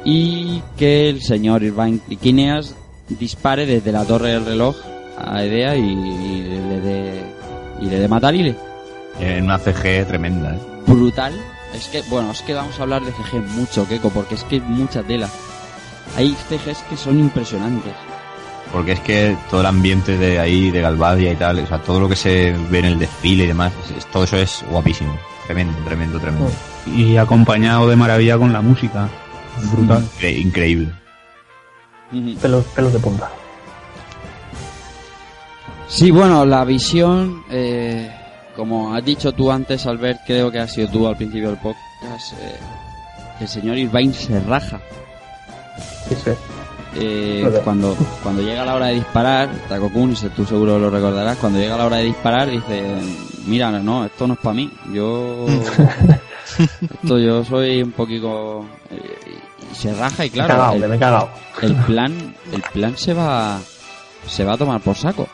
y 0.04 0.62
que 0.78 1.10
el 1.10 1.22
señor 1.22 1.64
Irvine 1.64 2.00
Quineas 2.22 2.76
dispare 3.10 3.66
desde 3.66 3.92
la 3.92 4.06
torre 4.06 4.34
del 4.34 4.46
reloj 4.46 4.76
a 5.18 5.44
Edea 5.44 5.76
y, 5.76 5.82
y 5.82 6.44
le 6.44 6.82
dé 6.82 7.24
y 7.82 7.86
le 7.86 8.08
matarile. 8.08 8.56
En 9.20 9.46
una 9.46 9.58
CG 9.58 10.06
tremenda, 10.08 10.56
¿eh? 10.56 10.60
Brutal. 10.88 11.34
Es 11.76 11.88
que, 11.88 12.02
bueno, 12.10 12.32
es 12.32 12.42
que 12.42 12.54
vamos 12.54 12.80
a 12.80 12.84
hablar 12.84 13.04
de 13.04 13.12
CG 13.12 13.42
mucho, 13.42 13.88
Keiko, 13.88 14.10
porque 14.10 14.36
es 14.36 14.44
que 14.46 14.56
hay 14.56 14.62
mucha 14.62 15.04
tela. 15.04 15.30
Hay 16.16 16.36
CGs 16.50 16.80
que 16.90 16.98
son 16.98 17.20
impresionantes. 17.20 17.94
Porque 18.72 18.94
es 18.94 19.00
que 19.02 19.38
todo 19.50 19.62
el 19.62 19.68
ambiente 19.68 20.18
de 20.18 20.40
ahí, 20.40 20.72
de 20.72 20.82
Galvadia 20.82 21.32
y 21.32 21.36
tal, 21.36 21.60
o 21.60 21.68
sea, 21.68 21.80
todo 21.82 22.00
lo 22.00 22.10
que 22.10 22.16
se 22.16 22.56
ve 22.70 22.80
en 22.80 22.86
el 22.86 23.00
desfile 23.00 23.44
y 23.44 23.48
demás, 23.48 23.72
es- 23.86 23.98
es- 23.98 24.06
todo 24.08 24.24
eso 24.24 24.38
es 24.38 24.64
guapísimo. 24.70 25.16
Tremendo, 25.46 25.78
tremendo, 25.86 26.20
tremendo. 26.20 26.52
Y 26.88 27.18
acompañado 27.18 27.88
de 27.88 27.96
maravilla 27.96 28.38
con 28.38 28.52
la 28.52 28.62
música. 28.62 29.08
Brutal. 29.72 30.04
Incre- 30.20 30.38
increíble. 30.42 30.92
Pelos, 32.42 32.66
pelos 32.76 32.94
de 32.94 33.00
punta. 33.00 33.30
Sí, 35.88 36.10
bueno, 36.12 36.46
la 36.46 36.66
visión, 36.66 37.44
eh, 37.50 38.12
como 38.56 38.94
has 38.94 39.04
dicho 39.04 39.32
tú 39.34 39.52
antes, 39.52 39.86
Albert, 39.86 40.22
creo 40.26 40.52
que 40.52 40.60
has 40.60 40.74
sido 40.74 40.88
tú 40.90 41.08
al 41.08 41.18
principio 41.18 41.50
del 41.50 41.60
podcast, 41.60 42.34
eh, 42.34 42.56
el 43.40 43.48
señor 43.48 43.78
Irvine 43.78 44.14
se 44.14 44.40
raja. 44.40 44.80
Sí, 46.08 46.16
sí. 46.24 46.32
Eh, 46.98 47.62
cuando, 47.64 47.96
cuando 48.24 48.42
llega 48.42 48.64
la 48.64 48.76
hora 48.76 48.86
de 48.88 48.96
disparar, 48.96 49.50
si 50.16 50.30
tú 50.30 50.46
seguro 50.46 50.80
lo 50.80 50.90
recordarás, 50.90 51.38
cuando 51.38 51.60
llega 51.60 51.78
la 51.78 51.86
hora 51.86 51.98
de 51.98 52.06
disparar 52.06 52.50
dice, 52.50 52.84
mira, 53.46 53.70
no, 53.72 54.06
esto 54.06 54.26
no 54.26 54.36
es 54.36 54.40
para 54.40 54.56
mí, 54.56 54.72
yo, 54.94 55.46
esto 57.04 57.20
yo 57.20 57.44
soy 57.44 57.82
un 57.82 57.92
poquito, 57.92 58.66
eh, 58.90 59.42
y 59.72 59.76
se 59.76 59.94
raja 59.94 60.26
y 60.26 60.30
claro, 60.30 60.48
me 60.48 60.54
he 60.54 60.58
cagado, 60.58 60.76
el, 60.76 60.90
me 60.90 60.96
he 60.96 61.00
cagado. 61.00 61.30
el 61.62 61.76
plan, 61.76 62.36
el 62.54 62.62
plan 62.62 62.98
se 62.98 63.14
va, 63.14 63.60
se 64.26 64.46
va 64.46 64.54
a 64.54 64.58
tomar 64.58 64.80
por 64.80 64.96
saco. 64.96 65.28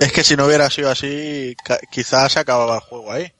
Es 0.00 0.12
que 0.12 0.22
si 0.24 0.36
no 0.36 0.46
hubiera 0.46 0.68
sido 0.70 0.90
así, 0.90 1.56
quizás 1.90 2.32
se 2.32 2.38
acababa 2.40 2.76
el 2.76 2.80
juego 2.82 3.12
ahí. 3.12 3.32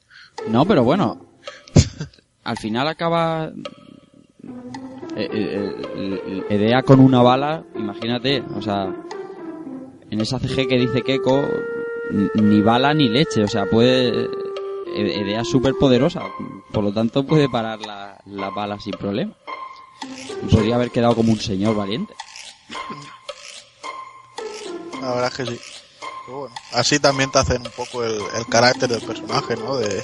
No, 0.47 0.65
pero 0.65 0.83
bueno, 0.83 1.25
al 2.43 2.57
final 2.57 2.87
acaba 2.87 3.51
eh, 5.15 5.29
eh, 5.31 5.75
el- 5.95 6.45
Edea 6.49 6.81
con 6.83 6.99
una 6.99 7.21
bala, 7.21 7.63
imagínate, 7.75 8.43
o 8.55 8.61
sea, 8.61 8.93
en 10.09 10.21
esa 10.21 10.39
CG 10.39 10.67
que 10.67 10.77
dice 10.79 11.01
Keiko 11.03 11.47
ni 12.35 12.61
bala 12.61 12.93
ni 12.93 13.09
leche, 13.09 13.43
o 13.43 13.47
sea, 13.47 13.65
puede... 13.65 14.27
Edea 14.95 15.41
es 15.41 15.49
súper 15.49 15.73
poderosa, 15.79 16.21
por 16.71 16.83
lo 16.83 16.91
tanto 16.93 17.23
puede 17.23 17.49
parar 17.49 17.79
la, 17.81 18.17
la 18.25 18.49
bala 18.49 18.79
sin 18.79 18.93
problema. 18.93 19.33
Y 20.43 20.47
podría 20.55 20.75
haber 20.75 20.89
quedado 20.89 21.13
como 21.13 21.33
un 21.33 21.39
señor 21.39 21.75
valiente. 21.75 22.15
La 25.01 25.09
verdad 25.13 25.27
es 25.27 25.33
que 25.35 25.45
sí. 25.45 25.59
Pero 26.27 26.39
bueno, 26.39 26.55
así 26.73 26.99
también 26.99 27.31
te 27.31 27.39
hacen 27.39 27.61
un 27.63 27.71
poco 27.71 28.03
el, 28.03 28.21
el 28.37 28.45
carácter 28.47 28.89
del 28.89 29.01
personaje, 29.01 29.55
¿no? 29.55 29.77
De, 29.77 30.03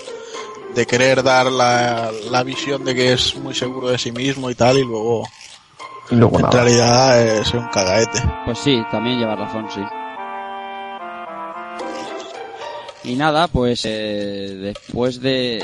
de 0.73 0.85
querer 0.87 1.21
dar 1.21 1.47
la, 1.51 2.11
la 2.31 2.43
visión 2.43 2.83
de 2.85 2.95
que 2.95 3.11
es 3.13 3.35
muy 3.35 3.53
seguro 3.53 3.89
de 3.89 3.97
sí 3.99 4.11
mismo 4.13 4.49
y 4.49 4.55
tal, 4.55 4.77
y 4.77 4.83
luego, 4.85 5.27
Y 6.09 6.15
luego 6.15 6.37
en 6.37 6.43
nada. 6.43 6.53
realidad 6.63 7.21
es 7.21 7.53
un 7.53 7.67
cagaete. 7.67 8.23
Pues 8.45 8.57
sí, 8.59 8.81
también 8.89 9.19
lleva 9.19 9.35
razón, 9.35 9.67
sí. 9.73 9.81
Y 13.03 13.15
nada, 13.15 13.49
pues 13.49 13.81
eh, 13.83 14.55
después 14.61 15.19
de 15.19 15.61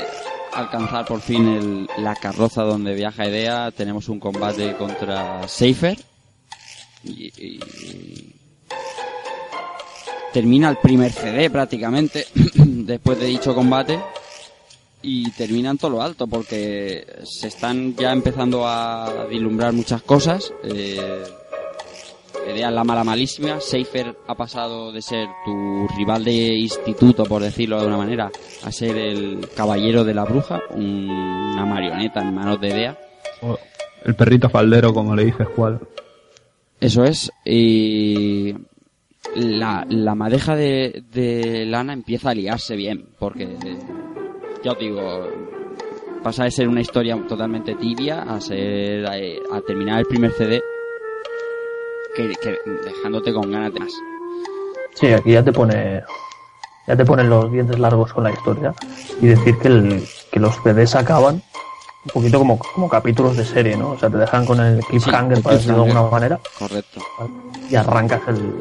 alcanzar 0.52 1.06
por 1.06 1.22
fin 1.22 1.48
el- 1.48 2.04
la 2.04 2.14
carroza 2.16 2.62
donde 2.64 2.92
viaja 2.94 3.26
Idea, 3.26 3.70
tenemos 3.70 4.10
un 4.10 4.20
combate 4.20 4.76
contra 4.76 5.48
Seifer. 5.48 5.96
Y, 7.02 7.28
y- 7.28 8.36
termina 10.32 10.68
el 10.70 10.76
primer 10.76 11.12
CD 11.12 11.50
prácticamente 11.50 12.26
después 12.54 13.18
de 13.18 13.26
dicho 13.26 13.54
combate 13.54 13.98
y 15.02 15.30
termina 15.32 15.70
en 15.70 15.78
todo 15.78 15.92
lo 15.92 16.02
alto 16.02 16.26
porque 16.26 17.06
se 17.24 17.48
están 17.48 17.94
ya 17.96 18.12
empezando 18.12 18.66
a 18.66 19.26
vislumbrar 19.30 19.72
muchas 19.72 20.02
cosas. 20.02 20.52
Eh, 20.64 21.22
la 22.56 22.84
mala 22.84 23.04
malísima, 23.04 23.60
Seifer 23.60 24.16
ha 24.26 24.34
pasado 24.34 24.90
de 24.92 25.00
ser 25.02 25.28
tu 25.44 25.86
rival 25.96 26.24
de 26.24 26.32
instituto, 26.54 27.24
por 27.24 27.42
decirlo 27.42 27.80
de 27.80 27.86
una 27.86 27.96
manera, 27.96 28.30
a 28.64 28.72
ser 28.72 28.96
el 28.96 29.48
caballero 29.54 30.04
de 30.04 30.14
la 30.14 30.24
bruja, 30.24 30.60
un- 30.70 31.08
una 31.10 31.64
marioneta 31.64 32.20
en 32.20 32.34
manos 32.34 32.60
de 32.60 32.68
Edea. 32.70 32.98
El 34.04 34.14
perrito 34.16 34.48
faldero, 34.50 34.92
como 34.92 35.14
le 35.14 35.26
dices, 35.26 35.46
cuál. 35.54 35.78
Eso 36.80 37.04
es, 37.04 37.30
y 37.44 38.54
la, 39.34 39.86
la 39.88 40.14
madeja 40.14 40.56
de, 40.56 41.04
de 41.12 41.64
Lana 41.66 41.92
empieza 41.92 42.30
a 42.30 42.34
liarse 42.34 42.76
bien, 42.76 43.06
porque, 43.18 43.56
ya 44.64 44.72
os 44.72 44.78
digo, 44.78 45.28
pasa 46.22 46.44
de 46.44 46.50
ser 46.50 46.68
una 46.68 46.80
historia 46.80 47.16
totalmente 47.28 47.74
tibia 47.74 48.22
a 48.22 48.40
ser, 48.40 49.04
eh, 49.12 49.38
a 49.52 49.60
terminar 49.60 50.00
el 50.00 50.06
primer 50.06 50.32
CD 50.32 50.62
que, 52.16 52.32
que 52.42 52.56
dejándote 52.84 53.32
con 53.32 53.50
ganas 53.50 53.72
de 53.72 53.80
más. 53.80 53.92
Sí, 54.94 55.06
aquí 55.08 55.32
ya 55.32 55.44
te 55.44 55.52
pone 55.52 56.02
ya 56.86 56.96
te 56.96 57.04
ponen 57.04 57.30
los 57.30 57.52
dientes 57.52 57.78
largos 57.78 58.12
con 58.12 58.24
la 58.24 58.32
historia 58.32 58.74
y 59.20 59.26
decir 59.28 59.56
que, 59.58 59.68
el, 59.68 60.02
que 60.32 60.40
los 60.40 60.56
CDs 60.56 60.96
acaban 60.96 61.36
un 61.36 62.10
poquito 62.12 62.38
como, 62.38 62.58
como 62.58 62.88
capítulos 62.88 63.36
de 63.36 63.44
serie, 63.44 63.76
¿no? 63.76 63.90
O 63.90 63.98
sea, 63.98 64.10
te 64.10 64.16
dejan 64.16 64.44
con 64.44 64.58
el 64.58 64.80
cliffhanger, 64.84 65.36
el 65.36 65.42
para 65.42 65.56
decirlo 65.56 65.84
de 65.84 65.90
alguna 65.90 66.10
manera, 66.10 66.40
Correcto. 66.58 67.00
y 67.70 67.76
arrancas 67.76 68.22
el 68.28 68.54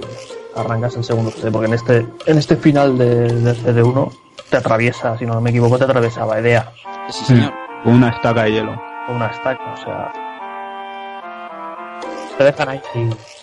arrancas 0.60 0.96
el 0.96 1.04
segundo 1.04 1.32
CD, 1.32 1.52
porque 1.52 1.68
en 1.68 1.74
este 1.74 2.08
en 2.26 2.38
este 2.38 2.56
final 2.56 2.98
de- 2.98 3.32
del 3.34 3.56
CD1 3.56 4.12
te 4.50 4.58
atraviesa, 4.58 5.18
si 5.18 5.26
no 5.26 5.40
me 5.42 5.50
equivoco, 5.52 5.78
te 5.78 5.84
atraviesa 5.86 6.26
Baedea 6.26 6.72
Sí, 7.10 7.26
señor. 7.26 7.54
Con 7.84 7.94
una 7.94 8.10
estaca 8.10 8.44
de 8.44 8.52
hielo. 8.52 8.82
con 9.08 9.16
una 9.16 9.34
stack, 9.34 9.60
o 9.74 9.78
sea, 9.78 10.12
te 12.38 12.44
dejan 12.44 12.70
ahí 12.70 12.82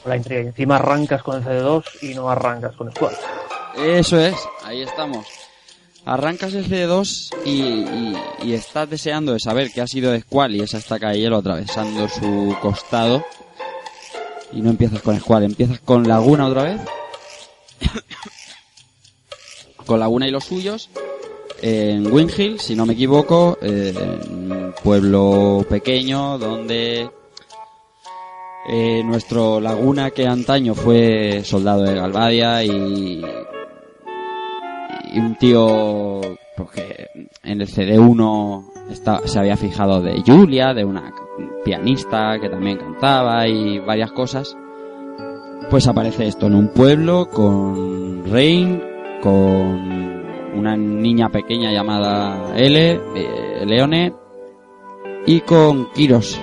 la 0.05 0.17
intriga 0.17 0.43
y 0.43 0.47
encima 0.47 0.77
arrancas 0.77 1.23
con 1.23 1.37
el 1.37 1.45
CD2 1.45 1.85
y 2.03 2.15
no 2.15 2.31
arrancas 2.31 2.75
con 2.77 2.91
Squad. 2.93 3.13
Eso 3.77 4.19
es, 4.19 4.37
ahí 4.65 4.83
estamos. 4.83 5.27
Arrancas 6.05 6.55
el 6.55 6.65
CD2 6.67 7.31
y, 7.45 7.51
y- 7.51 8.17
y 8.45 8.53
estás 8.55 8.89
deseando 8.89 9.33
de 9.33 9.41
saber 9.41 9.73
qué 9.73 9.81
ha 9.83 9.87
sido 9.89 10.13
de 10.13 10.21
Squall 10.21 10.55
y 10.55 10.61
esa 10.61 10.79
estaca 10.79 11.09
de 11.11 11.19
hielo 11.19 11.37
atravesando 11.39 12.09
su 12.09 12.55
costado. 12.63 13.25
Y 14.53 14.63
no 14.63 14.71
empiezas 14.71 15.03
con 15.03 15.19
Squall, 15.19 15.43
empiezas 15.45 15.81
con 15.81 16.07
Laguna 16.07 16.47
otra 16.47 16.63
vez. 16.63 16.81
con 19.87 20.01
Laguna 20.01 20.29
y 20.29 20.31
los 20.31 20.45
suyos. 20.45 20.91
En 21.63 22.13
Windhill, 22.13 22.61
si 22.61 22.75
no 22.75 22.85
me 22.85 22.93
equivoco, 22.93 23.57
eh, 23.63 23.95
un 24.29 24.75
pueblo 24.83 25.65
pequeño 25.69 26.37
donde 26.39 27.09
eh, 28.69 29.03
nuestro 29.05 29.59
Laguna 29.61 30.11
que 30.11 30.27
antaño 30.27 30.75
fue 30.75 31.43
soldado 31.45 31.83
de 31.83 31.95
Galvadia 31.95 32.63
y, 32.63 33.23
y 35.15 35.19
un 35.19 35.37
tío 35.39 36.21
porque 36.59 37.09
en 37.43 37.61
el 37.63 37.69
CD1 37.69 38.91
está- 38.91 39.27
se 39.27 39.39
había 39.39 39.57
fijado 39.57 40.03
de 40.03 40.23
Julia, 40.27 40.75
de 40.75 40.85
una 40.85 41.11
pianista 41.65 42.39
que 42.41 42.49
también 42.51 42.77
cantaba 42.79 43.47
y 43.49 43.79
varias 43.79 44.13
cosas. 44.13 44.55
Pues 45.71 45.89
aparece 45.89 46.29
esto 46.29 46.47
en 46.47 46.55
un 46.55 46.69
pueblo 46.69 47.29
con 47.29 48.25
Rain, 48.31 48.81
con 49.21 50.17
una 50.55 50.77
niña 50.77 51.29
pequeña 51.29 51.73
llamada 51.73 52.57
L, 52.57 53.01
eh, 53.15 53.65
Leone 53.67 54.15
y 55.27 55.41
con 55.41 55.91
Kiros. 55.93 56.41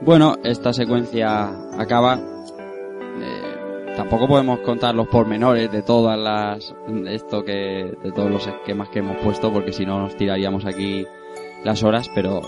Bueno, 0.00 0.36
esta 0.42 0.72
secuencia 0.72 1.50
acaba. 1.78 2.14
Eh, 2.16 3.92
tampoco 3.96 4.26
podemos 4.26 4.60
contar 4.60 4.94
los 4.94 5.06
pormenores 5.08 5.70
de 5.70 5.82
todas 5.82 6.18
las 6.18 6.74
esto 7.06 7.44
que 7.44 7.92
de 8.02 8.12
todos 8.12 8.30
los 8.30 8.46
esquemas 8.46 8.88
que 8.88 9.00
hemos 9.00 9.18
puesto 9.18 9.52
porque 9.52 9.72
si 9.72 9.84
no 9.84 10.00
nos 10.00 10.16
tiraríamos 10.16 10.64
aquí 10.64 11.06
las 11.64 11.82
horas, 11.82 12.10
pero 12.14 12.40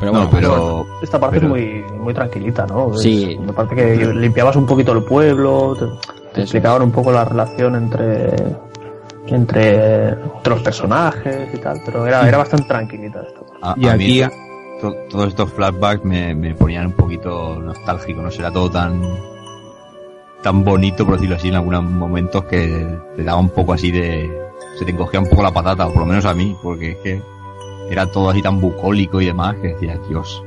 pero 0.00 0.12
No, 0.12 0.18
bueno, 0.26 0.30
pero- 0.32 0.86
Esta 1.02 1.18
parte 1.20 1.40
pero- 1.40 1.56
es 1.56 1.82
muy, 1.84 1.98
muy 1.98 2.14
tranquilita, 2.14 2.66
¿no? 2.66 2.92
Es- 2.94 3.00
Sí. 3.02 3.38
me 3.44 3.52
parece 3.52 3.74
que 3.74 4.06
limpiabas 4.14 4.56
un 4.56 4.66
poquito 4.66 4.92
el 4.92 5.04
pueblo, 5.04 5.74
te, 5.78 5.86
te 6.34 6.40
explicaban 6.42 6.82
un 6.82 6.90
poco 6.92 7.12
la 7.12 7.24
relación 7.24 7.74
entre, 7.76 8.34
entre, 9.26 10.14
entre 10.42 10.50
los 10.50 10.62
personajes 10.62 11.48
y 11.54 11.58
tal, 11.58 11.80
pero 11.84 12.06
era, 12.06 12.26
era 12.28 12.38
bastante 12.38 12.66
tranquilita 12.66 13.22
esto. 13.22 13.46
A, 13.62 13.74
Y 13.76 13.88
a 13.88 13.96
mí 13.96 14.20
aquí- 14.22 14.34
to- 14.80 14.94
todos 15.10 15.28
estos 15.28 15.50
flashbacks 15.52 16.04
me, 16.04 16.34
me 16.34 16.54
ponían 16.54 16.86
un 16.86 16.92
poquito 16.92 17.56
nostálgico, 17.60 18.20
no 18.22 18.30
será 18.30 18.50
todo 18.50 18.70
tan 18.70 19.00
tan 20.42 20.62
bonito, 20.62 21.04
por 21.04 21.14
decirlo 21.14 21.36
así, 21.36 21.48
en 21.48 21.56
algunos 21.56 21.82
momentos 21.82 22.44
que 22.44 22.86
te 23.16 23.24
daba 23.24 23.38
un 23.40 23.48
poco 23.48 23.72
así 23.72 23.90
de... 23.90 24.30
se 24.78 24.84
te 24.84 24.92
encogía 24.92 25.18
un 25.18 25.26
poco 25.28 25.42
la 25.42 25.50
patata, 25.52 25.86
o 25.86 25.90
por 25.90 26.00
lo 26.00 26.06
menos 26.06 26.24
a 26.24 26.34
mí, 26.34 26.54
porque 26.62 26.92
es 26.92 26.96
que 26.98 27.22
era 27.90 28.06
todo 28.10 28.30
así 28.30 28.42
tan 28.42 28.60
bucólico 28.60 29.20
y 29.20 29.26
demás 29.26 29.54
que 29.62 29.68
decía, 29.68 29.98
Dios. 30.08 30.42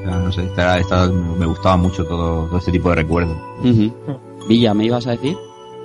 O 0.00 0.04
sea, 0.04 0.18
no 0.18 0.32
sé, 0.32 0.44
esta- 0.44 0.78
esta- 0.78 1.06
me 1.08 1.46
gustaba 1.46 1.76
mucho 1.76 2.04
todo, 2.04 2.46
todo 2.46 2.58
este 2.58 2.72
tipo 2.72 2.88
de 2.90 2.96
recuerdos. 2.96 3.36
Ujú. 3.60 3.92
Villa, 4.48 4.74
¿me 4.74 4.84
ibas 4.86 5.06
a 5.06 5.12
decir? 5.12 5.36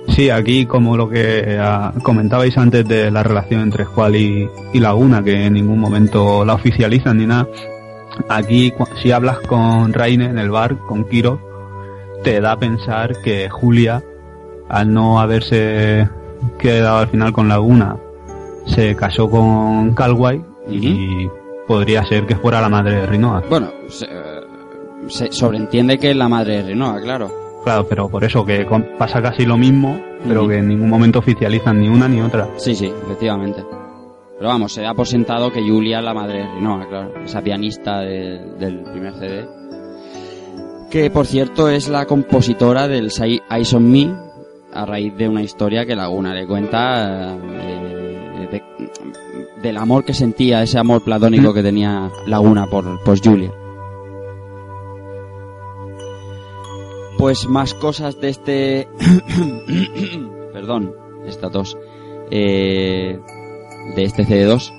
Sí, 0.08 0.30
aquí 0.30 0.64
como 0.66 0.96
lo 0.96 1.08
que 1.08 1.58
ah, 1.60 1.92
comentabais 2.02 2.56
antes 2.56 2.86
de 2.88 3.10
la 3.10 3.22
relación 3.22 3.60
entre 3.60 3.84
Squall 3.84 4.16
y, 4.16 4.48
y 4.72 4.80
Laguna, 4.80 5.22
que 5.22 5.44
en 5.46 5.52
ningún 5.52 5.78
momento 5.78 6.44
la 6.44 6.54
oficializan 6.54 7.18
ni 7.18 7.26
nada. 7.26 7.46
Aquí, 8.28 8.72
si 9.00 9.12
hablas 9.12 9.38
con 9.40 9.92
Raine 9.92 10.24
en 10.26 10.38
el 10.38 10.50
bar, 10.50 10.78
con 10.78 11.04
Kiro, 11.04 11.38
te 12.24 12.40
da 12.40 12.52
a 12.52 12.58
pensar 12.58 13.20
que 13.22 13.48
Julia, 13.48 14.02
al 14.68 14.92
no 14.92 15.20
haberse 15.20 16.08
quedado 16.58 16.98
al 16.98 17.08
final 17.08 17.32
con 17.32 17.48
Laguna, 17.48 17.96
se 18.66 18.96
casó 18.96 19.30
con 19.30 19.94
Calway 19.94 20.42
y 20.70 21.28
podría 21.66 22.04
ser 22.04 22.26
que 22.26 22.36
fuera 22.36 22.60
la 22.60 22.68
madre 22.68 22.96
de 22.96 23.06
Rinoa. 23.06 23.42
Bueno, 23.48 23.70
se, 23.88 24.08
se 25.08 25.32
sobreentiende 25.32 25.98
que 25.98 26.10
es 26.10 26.16
la 26.16 26.28
madre 26.28 26.58
de 26.58 26.68
Renoa, 26.70 27.00
claro. 27.00 27.30
Claro, 27.64 27.86
pero 27.88 28.08
por 28.08 28.24
eso 28.24 28.44
que 28.46 28.66
pasa 28.98 29.20
casi 29.20 29.44
lo 29.44 29.56
mismo, 29.56 30.00
pero 30.26 30.46
que 30.48 30.58
en 30.58 30.68
ningún 30.68 30.88
momento 30.88 31.18
oficializan 31.18 31.80
ni 31.80 31.88
una 31.88 32.08
ni 32.08 32.20
otra. 32.20 32.48
Sí, 32.56 32.74
sí, 32.74 32.86
efectivamente. 33.04 33.64
Pero 34.38 34.50
vamos, 34.50 34.72
se 34.72 34.82
da 34.82 34.94
por 34.94 35.06
sentado 35.06 35.50
que 35.52 35.60
Julia 35.60 35.98
es 35.98 36.04
la 36.04 36.14
madre 36.14 36.38
de 36.44 36.54
Rinoa, 36.54 36.86
claro. 36.88 37.12
Esa 37.24 37.42
pianista 37.42 38.00
de- 38.00 38.38
del 38.58 38.82
primer 38.84 39.12
CD. 39.14 39.46
Que, 40.90 41.10
por 41.10 41.26
cierto, 41.26 41.68
es 41.68 41.88
la 41.88 42.06
compositora 42.06 42.88
del 42.88 43.10
Eyes 43.50 43.74
on 43.74 43.90
Me, 43.90 44.14
a 44.72 44.86
raíz 44.86 45.14
de 45.16 45.28
una 45.28 45.42
historia 45.42 45.84
que 45.84 45.96
Laguna 45.96 46.32
le 46.32 46.46
cuenta 46.46 47.34
eh, 47.34 48.48
de- 48.50 48.62
del 49.62 49.76
amor 49.76 50.04
que 50.04 50.14
sentía, 50.14 50.62
ese 50.62 50.78
amor 50.78 51.02
platónico 51.02 51.52
que 51.52 51.62
tenía 51.62 52.10
Laguna 52.26 52.66
por, 52.66 53.02
por 53.02 53.18
Julia. 53.22 53.52
Pues 57.18 57.48
más 57.48 57.74
cosas 57.74 58.20
de 58.20 58.28
este... 58.28 58.88
Perdón, 60.52 60.94
esta 61.26 61.50
tos. 61.50 61.76
Eh, 62.30 63.18
de 63.96 64.02
este 64.02 64.24
CD2. 64.24 64.72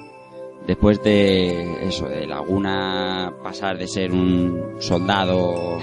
Después 0.67 1.01
de 1.03 1.87
eso, 1.87 2.07
de 2.07 2.27
Laguna 2.27 3.33
pasar 3.43 3.77
de 3.77 3.87
ser 3.87 4.11
un 4.11 4.75
soldado 4.79 5.79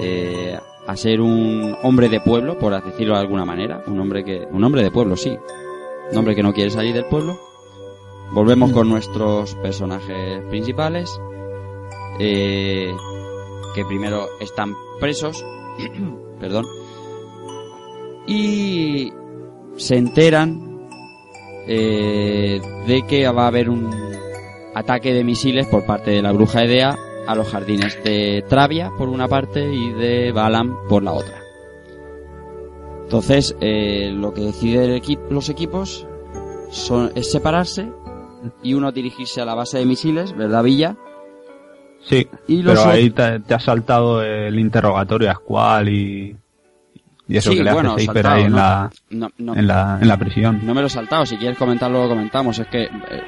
eh, 0.00 0.58
a 0.86 0.96
ser 0.96 1.20
un 1.20 1.76
hombre 1.82 2.08
de 2.08 2.20
pueblo, 2.20 2.58
por 2.58 2.82
decirlo 2.82 3.14
de 3.14 3.20
alguna 3.20 3.44
manera, 3.44 3.82
un 3.86 4.00
hombre 4.00 4.24
que, 4.24 4.46
un 4.50 4.64
hombre 4.64 4.82
de 4.82 4.90
pueblo, 4.90 5.16
sí, 5.16 5.36
un 6.10 6.16
hombre 6.16 6.34
que 6.34 6.42
no 6.42 6.54
quiere 6.54 6.70
salir 6.70 6.94
del 6.94 7.04
pueblo. 7.04 7.49
Volvemos 8.32 8.72
con 8.72 8.88
nuestros 8.88 9.54
personajes 9.56 10.42
principales, 10.48 11.20
eh, 12.20 12.94
que 13.74 13.84
primero 13.84 14.28
están 14.40 14.74
presos, 15.00 15.44
perdón, 16.40 16.66
y 18.26 19.12
se 19.76 19.96
enteran 19.96 20.88
eh, 21.66 22.60
de 22.86 23.02
que 23.02 23.28
va 23.28 23.44
a 23.44 23.48
haber 23.48 23.68
un 23.68 23.90
ataque 24.74 25.12
de 25.12 25.24
misiles 25.24 25.66
por 25.66 25.84
parte 25.84 26.12
de 26.12 26.22
la 26.22 26.32
bruja 26.32 26.62
Edea 26.62 26.96
a 27.26 27.34
los 27.34 27.48
jardines 27.48 28.02
de 28.04 28.44
Travia 28.48 28.90
por 28.96 29.08
una 29.08 29.28
parte 29.28 29.72
y 29.72 29.92
de 29.92 30.32
Balam 30.32 30.76
por 30.88 31.02
la 31.02 31.12
otra. 31.12 31.40
Entonces, 33.02 33.56
eh, 33.60 34.10
lo 34.14 34.32
que 34.32 34.42
deciden 34.42 35.00
los 35.30 35.48
equipos 35.48 36.06
son, 36.70 37.10
es 37.16 37.30
separarse 37.30 37.90
y 38.62 38.74
uno 38.74 38.92
dirigirse 38.92 39.40
a 39.40 39.44
la 39.44 39.54
base 39.54 39.78
de 39.78 39.86
misiles, 39.86 40.36
¿verdad, 40.36 40.62
Villa? 40.62 40.96
Sí, 42.02 42.26
Y 42.48 42.62
los 42.62 42.78
pero 42.78 42.90
ahí 42.90 43.10
te, 43.10 43.40
te 43.40 43.54
ha 43.54 43.60
saltado 43.60 44.22
el 44.22 44.58
interrogatorio 44.58 45.30
a 45.30 45.34
Squall 45.34 45.88
y, 45.90 46.36
y 47.28 47.36
eso 47.36 47.50
Sí, 47.50 47.58
que 47.58 47.64
le 47.64 47.72
bueno, 47.72 47.94
hace 47.94 48.06
saltado, 48.06 48.34
ahí 48.34 48.42
en, 48.44 48.50
¿no? 48.52 48.56
la, 48.56 48.90
No, 49.10 49.28
no. 49.38 49.54
en, 49.54 49.66
la, 49.66 49.98
en 50.00 50.08
la 50.08 50.16
prisión. 50.16 50.60
No 50.64 50.72
me 50.74 50.80
lo 50.80 50.86
he 50.86 50.90
saltado, 50.90 51.26
si 51.26 51.36
quieres 51.36 51.58
comentarlo 51.58 52.02
lo 52.04 52.08
comentamos, 52.08 52.58
es 52.58 52.66
que... 52.68 52.84
eh, 52.84 53.22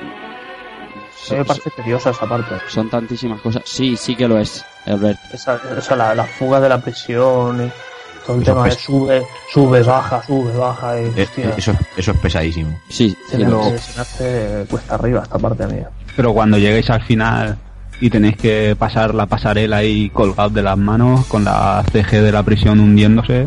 mí 1.31 1.37
me 1.37 1.45
parece 1.45 1.71
tediosa 1.71 2.11
esa 2.11 2.27
parte. 2.27 2.55
Son 2.69 2.89
tantísimas 2.91 3.41
cosas. 3.43 3.63
Sí, 3.67 3.97
sí 3.97 4.17
que 4.17 4.27
lo 4.27 4.39
es, 4.39 4.65
Herbert. 4.87 5.19
Esa, 5.33 5.61
esa 5.77 5.95
la, 5.95 6.15
la 6.15 6.25
fuga 6.25 6.59
de 6.61 6.69
la 6.69 6.81
prisión 6.81 7.67
y 7.67 7.71
todo 8.27 8.37
el 8.37 8.43
Eso 8.43 8.53
tema 8.53 8.65
de 8.65 8.71
sube, 8.73 9.23
sube, 9.53 9.83
baja, 9.83 10.23
sube, 10.25 10.53
baja. 10.57 11.01
Y, 11.01 11.05
Eh, 11.17 11.23
hostia, 11.23 11.51
Eso, 11.57 11.73
eso 11.97 12.11
es 12.13 12.19
pesadísimo. 12.19 12.79
Sí, 12.89 13.17
se, 13.29 13.39
me, 13.39 13.45
se 13.79 13.95
me 13.97 14.01
hace 14.03 14.67
cuesta 14.71 14.95
arriba 14.95 15.23
esta 15.23 15.39
parte 15.39 15.67
mía. 15.67 15.89
Pero 16.17 16.33
cuando 16.33 16.59
lleguéis 16.59 16.89
al 16.91 17.03
final 17.03 17.57
y 18.01 18.11
tenéis 18.11 18.37
que 18.37 18.77
pasar 18.79 19.15
la 19.15 19.27
pasarela 19.27 19.79
ahí 19.79 20.11
colgados 20.11 20.53
de 20.55 20.63
las 20.63 20.77
manos 20.79 21.25
con 21.27 21.45
la 21.45 21.85
CG 21.93 22.11
de 22.23 22.33
la 22.33 22.43
prisión 22.43 22.81
hundiéndose, 22.81 23.47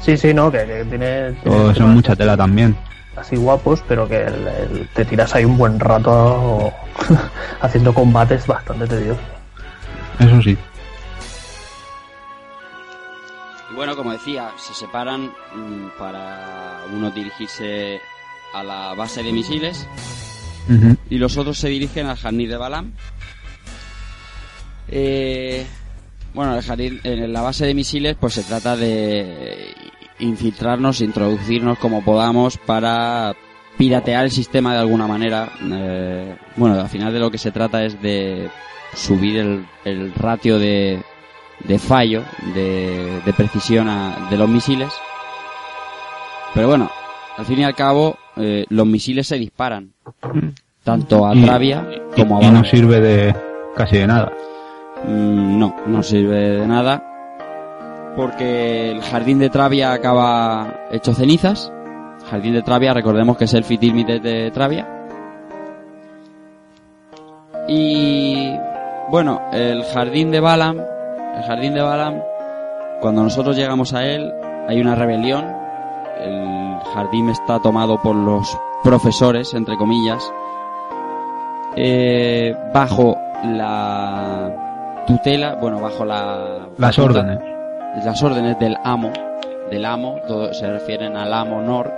Sí, 0.00 0.16
sí, 0.16 0.32
no, 0.32 0.52
que, 0.52 0.58
que 0.64 0.84
tiene, 0.88 1.32
todo 1.44 1.70
eso 1.72 1.82
es 1.82 1.88
mucha 1.88 2.14
tela 2.14 2.36
también. 2.36 2.76
así 3.16 3.34
guapos, 3.34 3.82
pero 3.88 4.06
que 4.06 4.22
el- 4.22 4.46
el- 4.46 4.88
te 4.94 5.04
tiras 5.04 5.34
ahí 5.34 5.44
un 5.44 5.58
buen 5.58 5.80
rato 5.80 6.72
haciendo 7.60 7.92
combates 7.92 8.46
bastante 8.46 8.86
tediosos. 8.86 9.22
Eso 10.20 10.42
sí. 10.42 10.56
Bueno, 13.76 13.94
como 13.94 14.12
decía, 14.12 14.52
se 14.56 14.74
separan 14.74 15.26
mm, 15.26 15.98
para 15.98 16.80
uno 16.92 17.10
dirigirse 17.10 18.00
a 18.54 18.64
la 18.64 18.94
base 18.94 19.22
de 19.22 19.32
misiles 19.32 19.86
y 21.10 21.18
los 21.18 21.36
otros 21.36 21.58
se 21.58 21.68
dirigen 21.68 22.06
al 22.06 22.16
jardín 22.16 22.48
de 22.48 22.56
Balam. 22.56 22.92
Eh, 24.88 25.66
bueno, 26.34 26.56
el 26.56 26.62
jardín, 26.62 27.00
en 27.04 27.32
la 27.32 27.42
base 27.42 27.66
de 27.66 27.74
misiles, 27.74 28.16
pues 28.18 28.34
se 28.34 28.42
trata 28.42 28.76
de 28.76 29.74
infiltrarnos, 30.18 31.02
introducirnos 31.02 31.78
como 31.78 32.02
podamos 32.02 32.56
para 32.56 33.36
piratear 33.76 34.24
el 34.24 34.30
sistema 34.30 34.72
de 34.72 34.80
alguna 34.80 35.06
manera. 35.06 35.52
Eh, 35.62 36.34
bueno, 36.56 36.80
al 36.80 36.88
final 36.88 37.12
de 37.12 37.20
lo 37.20 37.30
que 37.30 37.38
se 37.38 37.52
trata 37.52 37.84
es 37.84 38.00
de 38.00 38.48
subir 38.94 39.36
el, 39.36 39.66
el 39.84 40.14
ratio 40.14 40.58
de, 40.58 41.02
de 41.64 41.78
fallo, 41.78 42.22
de, 42.54 43.20
de 43.24 43.32
precisión 43.32 43.88
a- 43.88 44.28
de 44.30 44.36
los 44.36 44.48
misiles. 44.48 44.92
Pero 46.54 46.68
bueno, 46.68 46.90
al 47.36 47.44
fin 47.44 47.58
y 47.60 47.64
al 47.64 47.74
cabo, 47.74 48.16
eh, 48.36 48.64
los 48.68 48.86
misiles 48.86 49.26
se 49.26 49.36
disparan. 49.38 49.92
Tanto 50.84 51.26
a 51.26 51.34
Y- 51.34 51.42
Travia 51.44 51.86
como 52.14 52.38
a 52.38 52.42
y 52.44 52.50
no 52.50 52.64
sirve 52.64 53.00
de 53.00 53.34
casi 53.74 53.98
de 53.98 54.06
nada. 54.06 54.32
Mm, 55.06 55.58
no, 55.58 55.76
no 55.86 56.02
sirve 56.02 56.36
de 56.60 56.66
nada. 56.66 57.02
Porque 58.16 58.90
el 58.92 59.02
jardín 59.02 59.38
de 59.38 59.50
Travia 59.50 59.92
acaba 59.92 60.86
hecho 60.90 61.12
cenizas. 61.12 61.70
Jardín 62.30 62.54
de 62.54 62.62
Travia, 62.62 62.94
recordemos 62.94 63.36
que 63.36 63.44
es 63.44 63.52
el 63.54 63.64
Fitilmite 63.64 64.20
de 64.20 64.50
Travia. 64.52 64.86
Y 67.68 68.52
bueno, 69.10 69.42
el 69.52 69.84
jardín 69.84 70.30
de 70.30 70.40
Balam, 70.40 70.80
el 71.36 71.42
jardín 71.42 71.74
de 71.74 71.82
Balam, 71.82 72.22
cuando 73.00 73.22
nosotros 73.22 73.56
llegamos 73.56 73.92
a 73.92 74.04
él, 74.06 74.32
hay 74.68 74.80
una 74.80 74.94
rebelión. 74.94 75.44
El 76.18 76.78
jardín 76.94 77.28
está 77.28 77.60
tomado 77.60 78.00
por 78.00 78.16
los 78.16 78.58
profesores, 78.82 79.52
entre 79.54 79.76
comillas, 79.76 80.32
eh, 81.76 82.56
bajo 82.72 83.16
la 83.44 85.04
tutela, 85.06 85.56
bueno, 85.56 85.80
bajo 85.80 86.04
la... 86.04 86.68
Las 86.78 86.98
órdenes. 86.98 87.38
Las 88.04 88.22
órdenes 88.22 88.58
del 88.58 88.76
amo, 88.82 89.12
del 89.70 89.84
amo, 89.84 90.16
todo, 90.26 90.52
se 90.54 90.70
refieren 90.70 91.16
al 91.16 91.32
amo 91.32 91.60
Nork, 91.60 91.94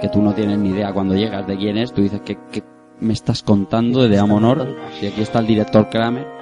que 0.00 0.08
tú 0.08 0.20
no 0.20 0.32
tienes 0.32 0.58
ni 0.58 0.70
idea 0.70 0.92
cuando 0.92 1.14
llegas 1.14 1.46
de 1.46 1.56
quién 1.56 1.78
es, 1.78 1.92
tú 1.92 2.02
dices 2.02 2.20
que, 2.20 2.38
que 2.50 2.62
me 3.00 3.12
estás 3.14 3.42
contando 3.42 4.06
de 4.06 4.18
amo 4.18 4.38
Nork, 4.38 4.68
y 5.00 5.06
aquí 5.06 5.22
está 5.22 5.38
el 5.38 5.46
director 5.46 5.88
Kramer. 5.88 6.39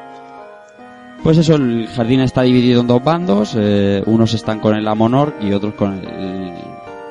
Pues 1.23 1.37
eso, 1.37 1.57
el 1.57 1.89
jardín 1.89 2.21
está 2.21 2.43
dividido 2.43 2.81
en 2.81 2.87
dos 2.87 3.03
bandos, 3.03 3.55
eh, 3.59 4.03
unos 4.07 4.35
están 4.35 4.61
con 4.61 4.77
el 4.77 4.87
amo 4.87 5.09
Nork 5.09 5.35
y 5.41 5.53
otros 5.53 5.75
con 5.75 5.95
el 5.95 6.53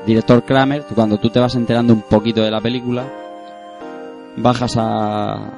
director 0.05 0.43
Kramer. 0.43 0.83
Cuando 0.95 1.17
tú 1.17 1.29
te 1.29 1.39
vas 1.39 1.55
enterando 1.55 1.93
un 1.93 2.01
poquito 2.01 2.41
de 2.41 2.51
la 2.51 2.61
película, 2.61 3.05
bajas 4.37 4.77
a 4.77 5.51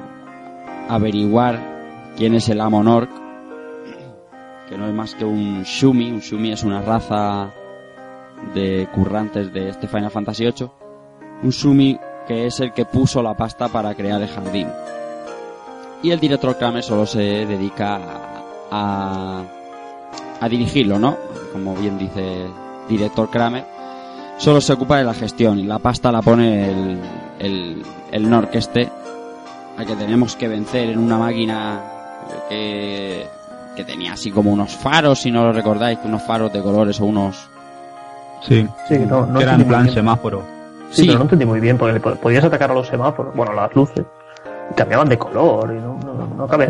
averiguar 0.88 2.12
quién 2.16 2.34
es 2.34 2.48
el 2.48 2.60
amo 2.60 2.82
Nork, 2.82 3.10
que 4.68 4.76
no 4.76 4.86
es 4.86 4.94
más 4.94 5.14
que 5.14 5.24
un 5.24 5.62
Shumi. 5.62 6.10
Un 6.10 6.20
Shumi 6.20 6.52
es 6.52 6.64
una 6.64 6.82
raza 6.82 7.52
de 8.54 8.88
currantes 8.92 9.52
de 9.52 9.68
este 9.68 9.86
Final 9.86 10.10
Fantasy 10.10 10.44
VIII. 10.44 10.70
Un 11.42 11.50
Shumi 11.50 11.98
que 12.26 12.46
es 12.46 12.60
el 12.60 12.72
que 12.72 12.84
puso 12.84 13.22
la 13.22 13.34
pasta 13.34 13.68
para 13.68 13.94
crear 13.94 14.20
el 14.20 14.28
jardín. 14.28 14.68
Y 16.02 16.10
el 16.10 16.20
director 16.20 16.56
Kramer 16.56 16.82
solo 16.82 17.04
se 17.04 17.18
dedica 17.18 17.96
a, 17.96 18.39
a, 18.70 19.42
a 20.40 20.48
dirigirlo, 20.48 20.98
¿no? 20.98 21.16
Como 21.52 21.74
bien 21.74 21.98
dice 21.98 22.46
director 22.88 23.28
Kramer. 23.30 23.64
Solo 24.38 24.60
se 24.60 24.72
ocupa 24.72 24.96
de 24.98 25.04
la 25.04 25.14
gestión 25.14 25.58
y 25.58 25.64
la 25.64 25.78
pasta 25.78 26.10
la 26.10 26.22
pone 26.22 26.70
el, 26.70 27.00
el, 27.38 27.82
el 28.10 28.30
Nork 28.30 28.48
este, 28.54 28.88
al 29.76 29.86
que 29.86 29.96
tenemos 29.96 30.34
que 30.36 30.48
vencer 30.48 30.88
en 30.90 30.98
una 30.98 31.18
máquina 31.18 31.80
que, 32.48 33.26
que 33.76 33.84
tenía 33.84 34.14
así 34.14 34.30
como 34.30 34.50
unos 34.50 34.74
faros, 34.74 35.18
si 35.20 35.30
no 35.30 35.44
lo 35.44 35.52
recordáis, 35.52 35.98
unos 36.04 36.22
faros 36.22 36.52
de 36.52 36.62
colores 36.62 37.00
o 37.00 37.04
unos... 37.06 37.48
Sí. 38.42 38.66
Sí, 38.88 38.98
no, 39.00 39.26
no 39.26 39.38
que 39.38 39.42
era 39.44 39.52
entendí 39.52 39.62
en 39.62 39.68
plan 39.68 39.80
muy 39.82 39.88
bien. 39.88 39.94
semáforo. 39.94 40.42
Sí, 40.90 41.02
Sí. 41.02 41.06
pero 41.06 41.18
no 41.18 41.24
entendí 41.24 41.44
muy 41.44 41.60
bien, 41.60 41.76
porque 41.76 42.00
po- 42.00 42.14
podías 42.16 42.42
atacar 42.44 42.70
a 42.70 42.74
los 42.74 42.86
semáforos, 42.88 43.34
bueno, 43.36 43.52
las 43.52 43.72
luces, 43.76 44.04
cambiaban 44.74 45.08
de 45.10 45.18
color, 45.18 45.70
y 45.76 45.78
no, 45.80 45.98
no, 46.02 46.09
no, 46.40 46.46
acabé, 46.46 46.68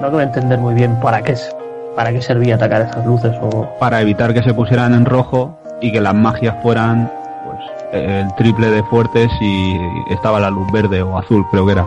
no 0.00 0.20
entender 0.20 0.58
muy 0.58 0.74
bien 0.74 0.98
para 1.00 1.22
qué, 1.22 1.32
es- 1.32 1.54
para 1.96 2.10
qué 2.12 2.22
servía 2.22 2.54
atacar 2.54 2.82
esas 2.82 3.04
luces 3.04 3.36
o... 3.40 3.66
Para 3.80 4.00
evitar 4.00 4.32
que 4.32 4.42
se 4.42 4.54
pusieran 4.54 4.94
en 4.94 5.04
rojo 5.04 5.58
y 5.80 5.90
que 5.92 6.00
las 6.00 6.14
magias 6.14 6.54
fueran 6.62 7.10
pues 7.44 7.58
el 7.92 8.32
triple 8.36 8.70
de 8.70 8.82
fuertes 8.84 9.30
y 9.40 9.76
estaba 10.10 10.38
la 10.38 10.50
luz 10.50 10.70
verde 10.72 11.02
o 11.02 11.18
azul, 11.18 11.44
creo 11.50 11.66
que 11.66 11.72
era. 11.72 11.86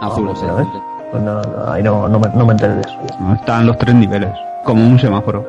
azul, 0.00 0.26
pues. 0.26 0.40
Pues 1.12 1.22
no, 1.22 1.42
no, 1.42 1.72
ahí 1.72 1.82
no, 1.82 2.08
no, 2.08 2.18
me, 2.18 2.28
no 2.34 2.46
me 2.46 2.52
enteré 2.52 2.74
de 2.74 2.80
eso. 2.80 2.98
¿no? 3.20 3.34
Estaban 3.34 3.66
los 3.66 3.76
tres 3.78 3.94
niveles, 3.94 4.30
como 4.64 4.82
un 4.84 4.98
semáforo. 4.98 5.46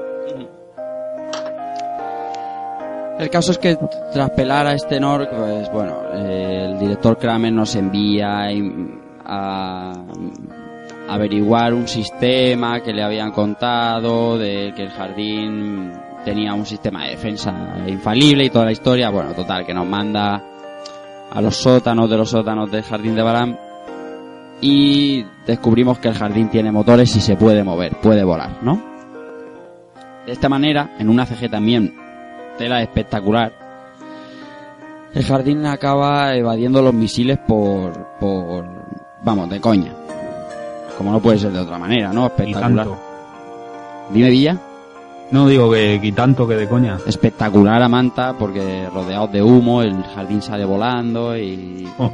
El 3.17 3.29
caso 3.29 3.51
es 3.53 3.57
que 3.59 3.77
tras 4.11 4.29
pelar 4.31 4.67
a 4.67 4.73
este 4.73 4.99
Nork, 4.99 5.29
pues 5.29 5.71
bueno, 5.71 5.93
eh, 6.15 6.67
el 6.71 6.79
director 6.79 7.17
Kramer 7.17 7.53
nos 7.53 7.73
envía 7.75 8.49
a 9.25 9.93
averiguar 11.07 11.73
un 11.73 11.87
sistema 11.87 12.81
que 12.81 12.93
le 12.93 13.03
habían 13.03 13.31
contado, 13.31 14.37
de 14.37 14.73
que 14.75 14.83
el 14.83 14.89
jardín 14.89 15.91
tenía 16.23 16.53
un 16.53 16.65
sistema 16.65 17.03
de 17.03 17.11
defensa 17.11 17.53
infalible 17.87 18.45
y 18.45 18.49
toda 18.49 18.65
la 18.65 18.71
historia. 18.71 19.09
Bueno, 19.09 19.33
total, 19.33 19.65
que 19.65 19.73
nos 19.73 19.87
manda 19.87 20.41
a 21.31 21.41
los 21.41 21.55
sótanos 21.55 22.09
de 22.09 22.17
los 22.17 22.29
sótanos 22.29 22.71
del 22.71 22.83
jardín 22.83 23.15
de 23.15 23.21
Balam 23.21 23.57
y 24.61 25.25
descubrimos 25.45 25.99
que 25.99 26.07
el 26.07 26.13
jardín 26.13 26.49
tiene 26.49 26.71
motores 26.71 27.15
y 27.15 27.21
se 27.21 27.35
puede 27.35 27.63
mover, 27.63 27.97
puede 28.01 28.23
volar, 28.23 28.59
¿no? 28.61 28.81
De 30.25 30.31
esta 30.31 30.47
manera, 30.47 30.95
en 30.99 31.09
una 31.09 31.25
CG 31.25 31.49
también 31.49 31.93
tela 32.57 32.81
espectacular. 32.81 33.51
El 35.13 35.23
jardín 35.23 35.65
acaba 35.65 36.33
evadiendo 36.35 36.81
los 36.81 36.93
misiles 36.93 37.37
por, 37.39 38.07
por, 38.19 38.65
vamos, 39.23 39.49
de 39.49 39.59
coña. 39.59 39.93
Como 40.97 41.11
no 41.11 41.19
puede 41.19 41.39
ser 41.39 41.51
de 41.51 41.59
otra 41.59 41.77
manera, 41.77 42.11
¿no? 42.13 42.23
Y 42.23 42.27
Espectacular. 42.27 42.85
tanto. 42.87 43.01
Dime, 44.11 44.29
Villa. 44.29 44.57
No 45.31 45.47
digo 45.47 45.71
que 45.71 45.99
quitando 46.01 46.47
que 46.47 46.55
de 46.55 46.67
coña. 46.67 46.97
espectacular 47.07 47.81
a 47.81 47.89
Manta 47.89 48.33
porque 48.37 48.87
rodeados 48.93 49.31
de 49.31 49.41
humo, 49.41 49.81
el 49.81 50.03
jardín 50.03 50.41
sale 50.41 50.63
volando 50.65 51.35
y... 51.35 51.87
Oh. 51.97 52.11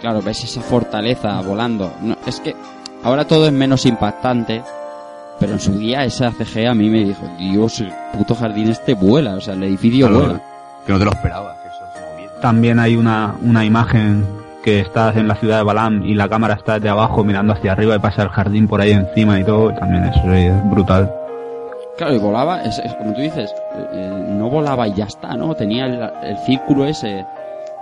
Claro, 0.00 0.22
ves 0.22 0.44
esa 0.44 0.60
fortaleza 0.60 1.40
volando. 1.40 1.90
No, 2.02 2.16
es 2.26 2.38
que 2.40 2.54
ahora 3.02 3.26
todo 3.26 3.46
es 3.46 3.52
menos 3.52 3.86
impactante, 3.86 4.62
pero 5.40 5.54
en 5.54 5.58
su 5.60 5.72
día 5.76 6.04
esa 6.04 6.30
CG 6.30 6.68
a 6.68 6.74
mí 6.74 6.88
me 6.90 7.02
dijo, 7.04 7.26
Dios, 7.38 7.80
el 7.80 7.92
puto 8.12 8.34
jardín 8.36 8.68
este 8.68 8.94
vuela, 8.94 9.34
o 9.34 9.40
sea, 9.40 9.54
el 9.54 9.64
edificio 9.64 10.06
Claro, 10.06 10.24
vuela. 10.24 10.42
Que 10.86 10.92
no 10.92 10.98
te 11.00 11.04
lo 11.06 11.10
esperabas, 11.12 11.58
que 11.58 11.68
eso 11.68 11.78
se 11.92 12.00
movía. 12.14 12.40
También 12.40 12.78
hay 12.78 12.94
una, 12.94 13.34
una 13.42 13.64
imagen 13.64 14.24
que 14.66 14.80
estás 14.80 15.16
en 15.16 15.28
la 15.28 15.36
ciudad 15.36 15.58
de 15.58 15.62
Balam 15.62 16.04
y 16.04 16.16
la 16.16 16.28
cámara 16.28 16.54
está 16.54 16.80
de 16.80 16.88
abajo 16.88 17.22
mirando 17.22 17.52
hacia 17.52 17.70
arriba 17.70 17.94
y 17.94 17.98
pasa 18.00 18.24
el 18.24 18.30
jardín 18.30 18.66
por 18.66 18.80
ahí 18.80 18.90
encima 18.90 19.38
y 19.38 19.44
todo. 19.44 19.70
y 19.70 19.74
También 19.76 20.02
eso 20.06 20.32
es 20.32 20.70
brutal. 20.70 21.14
Claro, 21.96 22.16
y 22.16 22.18
volaba, 22.18 22.64
es, 22.64 22.76
es 22.80 22.92
como 22.94 23.14
tú 23.14 23.20
dices, 23.20 23.54
eh, 23.92 24.26
no 24.30 24.50
volaba 24.50 24.88
y 24.88 24.94
ya 24.94 25.04
está, 25.04 25.36
¿no? 25.36 25.54
Tenía 25.54 25.86
el, 25.86 26.00
el 26.24 26.36
círculo 26.38 26.84
ese 26.84 27.24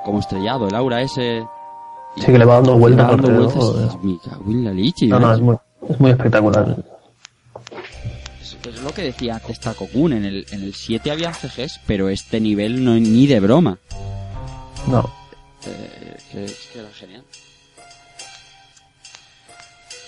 como 0.05 0.21
estrellado, 0.21 0.69
el 0.69 0.75
aura 0.75 1.01
ese... 1.01 1.47
Sí, 2.17 2.27
que 2.27 2.39
le 2.39 2.45
va 2.45 2.57
dando 2.57 2.77
vueltas 2.77 3.09
dando 3.09 3.91
la 4.47 4.73
leche. 4.75 5.07
No, 5.07 5.19
¿no? 5.19 5.33
es 5.33 5.41
muy, 5.41 5.57
es 5.89 5.99
muy 5.99 6.11
espectacular. 6.11 6.77
Es, 8.43 8.59
es 8.63 8.83
lo 8.83 8.91
que 8.91 9.05
decía 9.05 9.37
antes 9.37 9.59
Takokun, 9.59 10.13
en 10.13 10.27
el, 10.27 10.47
en 10.53 10.63
el 10.63 10.75
7 10.75 11.11
había 11.11 11.33
CGs, 11.33 11.81
pero 11.87 12.11
este 12.11 12.43
nivel 12.43 12.85
no 12.85 12.93
ni 12.93 13.27
de 13.27 13.41
broma. 13.41 13.79
No. 14.87 15.09
Eh, 15.67 16.04
que, 16.35 16.45
es 16.45 16.69
que 16.73 16.81
era 16.81 16.91
genial. 16.91 17.23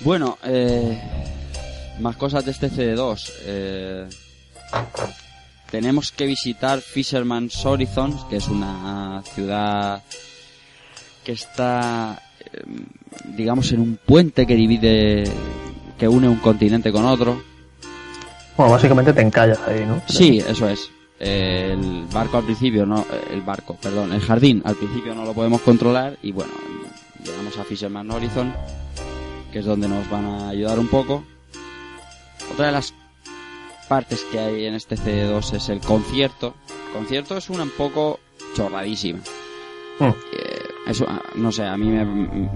Bueno, 0.00 0.38
eh, 0.44 1.00
más 2.00 2.16
cosas 2.16 2.44
de 2.44 2.50
este 2.50 2.70
CD2. 2.70 3.32
Eh, 3.44 4.08
tenemos 5.70 6.12
que 6.12 6.26
visitar 6.26 6.80
Fisherman's 6.80 7.64
Horizon, 7.64 8.28
que 8.28 8.36
es 8.36 8.48
una 8.48 9.22
ciudad 9.34 10.02
que 11.24 11.32
está, 11.32 12.22
eh, 12.52 12.62
digamos, 13.24 13.72
en 13.72 13.80
un 13.80 13.96
puente 13.96 14.46
que 14.46 14.54
divide, 14.54 15.24
que 15.98 16.08
une 16.08 16.28
un 16.28 16.40
continente 16.40 16.92
con 16.92 17.04
otro. 17.06 17.42
Bueno, 18.56 18.72
básicamente 18.72 19.12
te 19.12 19.22
encallas 19.22 19.60
ahí, 19.66 19.84
¿no? 19.86 20.02
Sí, 20.08 20.38
eso 20.38 20.68
es. 20.68 20.90
El 21.18 22.06
barco 22.12 22.38
al 22.38 22.44
principio 22.44 22.84
no, 22.84 23.06
el 23.30 23.40
barco, 23.40 23.76
perdón, 23.80 24.12
el 24.12 24.20
jardín 24.20 24.62
al 24.64 24.76
principio 24.76 25.14
no 25.14 25.24
lo 25.24 25.32
podemos 25.32 25.62
controlar 25.62 26.18
y 26.22 26.32
bueno, 26.32 26.52
llegamos 27.24 27.56
a 27.58 27.64
Fisherman 27.64 28.10
Horizon, 28.10 28.52
que 29.50 29.60
es 29.60 29.64
donde 29.64 29.88
nos 29.88 30.08
van 30.10 30.26
a 30.26 30.48
ayudar 30.50 30.78
un 30.78 30.88
poco. 30.88 31.24
Otra 32.52 32.66
de 32.66 32.72
las 32.72 32.92
partes 33.88 34.24
que 34.30 34.38
hay 34.38 34.66
en 34.66 34.74
este 34.74 34.96
CD2 34.96 35.54
es 35.54 35.68
el 35.70 35.80
concierto. 35.80 36.54
El 36.88 36.92
concierto 36.92 37.36
es 37.36 37.48
una 37.48 37.62
un 37.62 37.70
poco 37.70 38.20
chorradísima. 38.54 39.20
Mm. 39.98 40.04
Eh, 40.04 40.12
eso, 40.88 41.06
ah, 41.08 41.22
no 41.34 41.50
sé, 41.50 41.64
a 41.64 41.76
mí 41.76 41.86
me, 41.86 42.48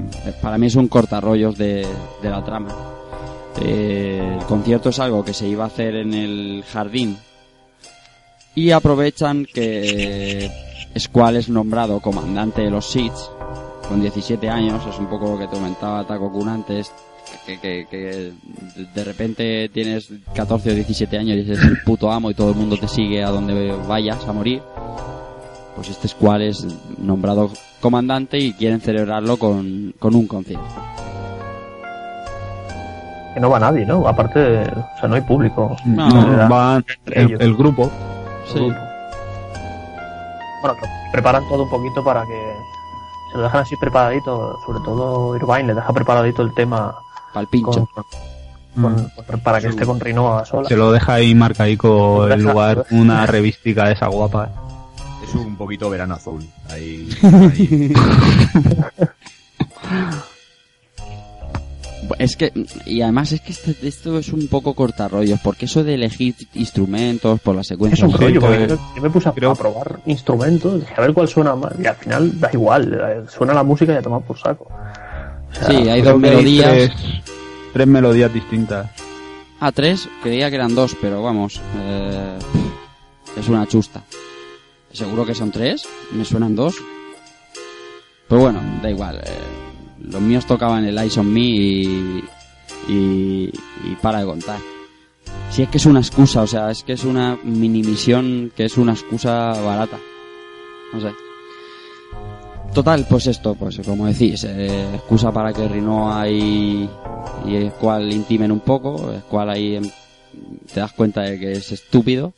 para 0.43 0.59
mí 0.59 0.67
es 0.67 0.77
un 0.77 0.89
cortarrollos 0.89 1.57
de, 1.57 1.87
de 2.23 2.31
la 2.31 2.45
trama. 2.45 2.75
Eh, 3.63 4.37
el 4.39 4.45
concierto 4.45 4.91
es 4.91 4.99
algo 5.01 5.25
que 5.25 5.35
se 5.35 5.49
iba 5.49 5.65
a 5.65 5.69
hacer 5.69 5.97
en 5.97 6.15
el 6.15 6.65
jardín 6.71 7.19
y 8.55 8.71
aprovechan 8.73 9.47
que 9.53 10.51
Squall 10.99 11.37
es 11.37 11.49
nombrado 11.49 12.01
comandante 12.01 12.63
de 12.63 12.71
los 12.71 12.87
Seeds 12.91 13.31
con 13.89 14.01
17 14.01 14.49
años, 14.49 14.85
es 14.89 14.99
un 14.99 15.07
poco 15.07 15.33
lo 15.33 15.39
que 15.39 15.47
te 15.47 15.57
comentaba 15.57 16.05
Takokun 16.07 16.49
antes, 16.49 16.93
que, 17.47 17.59
que, 17.61 17.87
que 17.91 18.33
de 18.95 19.05
repente 19.05 19.69
tienes 19.73 20.09
14 20.35 20.71
o 20.71 20.75
17 20.75 21.19
años 21.19 21.37
y 21.37 21.41
eres 21.41 21.63
el 21.63 21.81
puto 21.83 22.11
amo 22.11 22.31
y 22.31 22.35
todo 22.35 22.51
el 22.51 22.57
mundo 22.57 22.77
te 22.77 22.89
sigue 22.89 23.23
a 23.25 23.31
donde 23.31 23.73
vayas 23.89 24.27
a 24.27 24.33
morir. 24.33 24.63
Pues 25.77 25.89
este 25.89 26.09
Squall 26.09 26.43
es 26.43 26.67
nombrado 26.99 27.51
comandante 27.81 28.39
y 28.39 28.53
quieren 28.53 28.81
celebrarlo 28.81 29.39
con, 29.39 29.95
con 29.99 30.15
un 30.15 30.27
concierto. 30.27 30.65
Que 33.35 33.41
no 33.41 33.49
va 33.49 33.61
nadie, 33.61 33.87
¿no? 33.87 34.07
Aparte, 34.07 34.41
o 34.59 34.99
sea, 34.99 35.09
no 35.09 35.15
hay 35.15 35.21
público. 35.23 35.77
No, 35.85 36.09
No, 36.09 36.49
va 36.53 36.83
el, 37.07 37.29
ellos. 37.29 37.41
el 37.41 37.55
grupo. 37.55 37.91
Sí. 38.53 38.59
Bueno, 40.63 40.77
preparan 41.13 41.47
todo 41.49 41.63
un 41.65 41.71
poquito 41.71 42.03
para 42.05 42.25
que 42.27 42.57
se 43.33 43.39
lo 43.39 43.45
dejan 43.45 43.61
así 43.63 43.77
preparadito, 43.77 44.59
sobre 44.67 44.81
todo 44.81 45.37
Irvine 45.37 45.65
le 45.69 45.75
deja 45.75 45.93
preparadito 45.93 46.43
el 46.43 46.53
tema 46.55 46.95
Para 47.33 47.43
el 47.43 47.49
pincho. 47.49 47.89
con- 47.95 48.05
con- 48.83 49.11
con- 49.27 49.41
para 49.41 49.61
que 49.61 49.69
esté 49.69 49.85
con 49.87 49.99
Rinoa 50.01 50.45
sola. 50.45 50.69
Se 50.69 50.77
lo 50.77 50.93
deja 50.93 51.15
ahí 51.15 51.35
marcadico 51.35 52.25
el 52.27 52.39
Deja- 52.41 52.53
lugar, 52.53 52.87
una 52.91 53.27
revistica 53.27 53.87
de 53.87 53.93
esa 53.95 54.09
guapa. 54.09 54.49
Es 55.23 55.35
un 55.35 55.57
poquito 55.57 55.89
verano 55.91 56.15
azul. 56.15 56.47
Ahí, 56.71 57.09
ahí. 57.23 57.93
Es 62.19 62.37
que, 62.37 62.53
y 62.87 63.03
además 63.03 63.33
es 63.33 63.41
que 63.41 63.53
este- 63.53 63.77
esto 63.87 64.19
es 64.19 64.33
un 64.33 64.49
poco 64.49 64.75
cortarrollos, 64.75 65.41
porque 65.41 65.67
eso 65.67 65.85
de 65.85 65.95
elegir 65.95 66.35
instrumentos 66.55 67.41
por 67.41 67.55
la 67.55 67.61
Es 67.63 67.69
secuencia. 67.69 68.07
un 68.07 68.13
rollo, 68.13 68.41
porque 68.41 68.57
pues, 68.59 68.69
yo, 68.71 68.79
yo 68.97 69.03
me 69.03 69.11
puse 69.11 69.29
a, 69.29 69.33
a 69.33 69.55
probar 69.55 70.01
instrumentos, 70.07 70.81
dije 70.81 70.95
a 70.97 71.01
ver 71.01 71.13
cuál 71.15 71.29
suena 71.29 71.55
más, 71.55 71.73
y 71.83 71.87
al 71.87 71.97
final 71.97 72.39
da 72.41 72.51
igual, 72.53 72.93
eh, 72.95 73.23
suena 73.29 73.55
la 73.55 73.63
música 73.63 73.93
y 73.93 73.97
a 73.97 74.03
tomar 74.03 74.23
por 74.23 74.39
saco. 74.39 74.65
O 74.65 75.55
sea, 75.55 75.69
Sí, 75.69 75.89
hay 75.89 76.01
Creo 76.01 76.13
dos 76.13 76.21
melodías. 76.21 76.73
Tres, 76.73 76.93
tres 77.73 77.87
melodías 77.87 78.33
distintas. 78.33 78.91
Ah, 79.61 79.73
tres, 79.73 80.09
creía 80.23 80.49
que 80.49 80.57
eran 80.57 80.75
dos, 80.75 80.97
pero 81.01 81.23
vamos, 81.23 81.61
eh, 81.79 82.39
es 83.39 83.49
una 83.49 83.67
chusta. 83.67 84.03
Seguro 84.93 85.25
que 85.27 85.35
son 85.35 85.51
tres, 85.51 85.85
me 86.13 86.25
suenan 86.25 86.57
dos. 86.57 86.77
Pero 88.29 88.43
bueno, 88.43 88.61
da 88.83 88.91
igual. 88.91 89.17
eh, 89.25 89.29
los 90.01 90.21
míos 90.21 90.47
tocaban 90.47 90.85
el 90.85 90.99
Eyes 90.99 91.19
on 91.19 91.33
Me 91.33 91.41
y, 91.41 92.25
y, 92.89 93.53
y 93.85 93.95
para 94.01 94.21
de 94.21 94.27
contar. 94.27 94.59
Si 95.51 95.63
es 95.63 95.69
que 95.69 95.79
es 95.79 95.87
una 95.87 96.01
excusa, 96.01 96.43
o 96.43 96.47
sea, 96.47 96.71
es 96.71 96.83
que 96.85 96.93
es 96.93 97.05
una 97.05 97.39
mini 97.43 97.83
misión 97.83 98.53
que 98.57 98.65
es 98.65 98.79
una 98.79 98.93
excusa 98.93 99.53
barata. 99.63 99.99
No 100.93 101.01
sé. 101.01 101.13
Total, 102.73 103.05
pues 103.09 103.27
esto, 103.27 103.57
pues 103.57 103.81
como 103.85 104.07
decís, 104.07 104.45
eh, 104.45 104.95
excusa 104.95 105.33
para 105.33 105.53
que 105.53 105.67
Rinoa 105.67 106.29
y, 106.29 106.89
y 107.47 107.71
Squall 107.71 108.13
intimen 108.13 108.53
un 108.53 108.61
poco. 108.61 109.13
Squall 109.27 109.51
ahí 109.51 109.77
em, 109.77 109.91
te 110.73 110.79
das 110.79 110.93
cuenta 110.93 111.23
de 111.23 111.39
que 111.39 111.53
es 111.53 111.73
estúpido. 111.73 112.33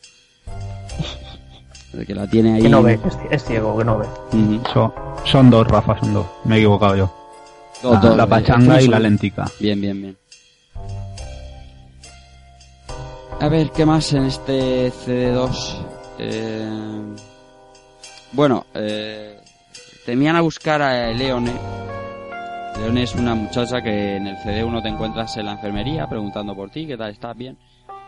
De 1.93 2.03
que 2.03 2.15
la 2.15 2.27
tiene 2.27 2.55
ahí. 2.55 2.63
que 2.63 2.69
no 2.69 2.81
ve, 2.81 2.99
es, 3.05 3.17
es 3.29 3.43
ciego, 3.45 3.77
que 3.77 3.85
no 3.85 3.99
ve. 3.99 4.07
Ujú. 4.33 4.63
Son, 4.73 4.93
son 5.23 5.49
dos, 5.51 5.67
Rafa, 5.67 5.99
son 5.99 6.15
dos. 6.15 6.25
Me 6.45 6.55
he 6.55 6.57
equivocado 6.57 6.95
yo. 6.95 7.22
Dos, 7.83 7.93
La, 7.95 7.99
dos, 7.99 8.17
la 8.17 8.27
pachanga 8.27 8.81
y 8.81 8.87
la 8.87 8.97
lentica. 8.99 9.45
Bien, 9.59 9.79
bien, 9.79 10.01
bien. 10.01 10.17
A 13.41 13.49
ver, 13.49 13.71
¿qué 13.71 13.85
más 13.85 14.13
en 14.13 14.25
este 14.25 14.89
CD2? 14.91 15.75
Eh, 16.19 16.69
Bueno, 18.31 18.65
eh... 18.73 19.37
temían 20.05 20.35
a 20.37 20.41
buscar 20.41 20.81
a 20.81 21.11
Leone. 21.11 21.51
Leone 22.79 23.03
es 23.03 23.13
una 23.15 23.35
muchacha 23.35 23.81
que 23.81 24.15
en 24.15 24.27
el 24.27 24.37
CD1 24.37 24.81
te 24.81 24.89
encuentras 24.89 25.35
en 25.37 25.45
la 25.45 25.51
enfermería 25.53 26.07
preguntando 26.07 26.55
por 26.55 26.69
ti, 26.71 26.87
¿qué 26.87 26.97
tal? 26.97 27.11
¿Estás 27.11 27.35
bien? 27.37 27.57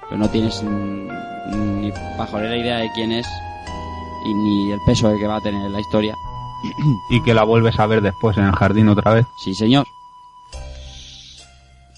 Pero 0.10 0.18
no 0.18 0.30
tienes 0.30 0.64
ni 0.64 1.92
pajolera 2.18 2.56
idea 2.58 2.78
de 2.78 2.90
quién 2.94 3.12
es 3.12 3.28
y 4.26 4.34
ni 4.34 4.72
el 4.72 4.80
peso 4.86 5.10
de 5.10 5.20
que 5.20 5.28
va 5.28 5.36
a 5.38 5.42
tener 5.42 5.70
la 5.70 5.80
historia. 5.80 6.14
Y 7.10 7.22
que 7.24 7.34
la 7.34 7.44
vuelves 7.44 7.80
a 7.80 7.86
ver 7.88 8.02
después 8.02 8.38
en 8.38 8.46
el 8.46 8.52
jardín 8.54 8.90
otra 8.90 9.14
vez. 9.14 9.26
Sí, 9.44 9.54
señor. 9.56 9.86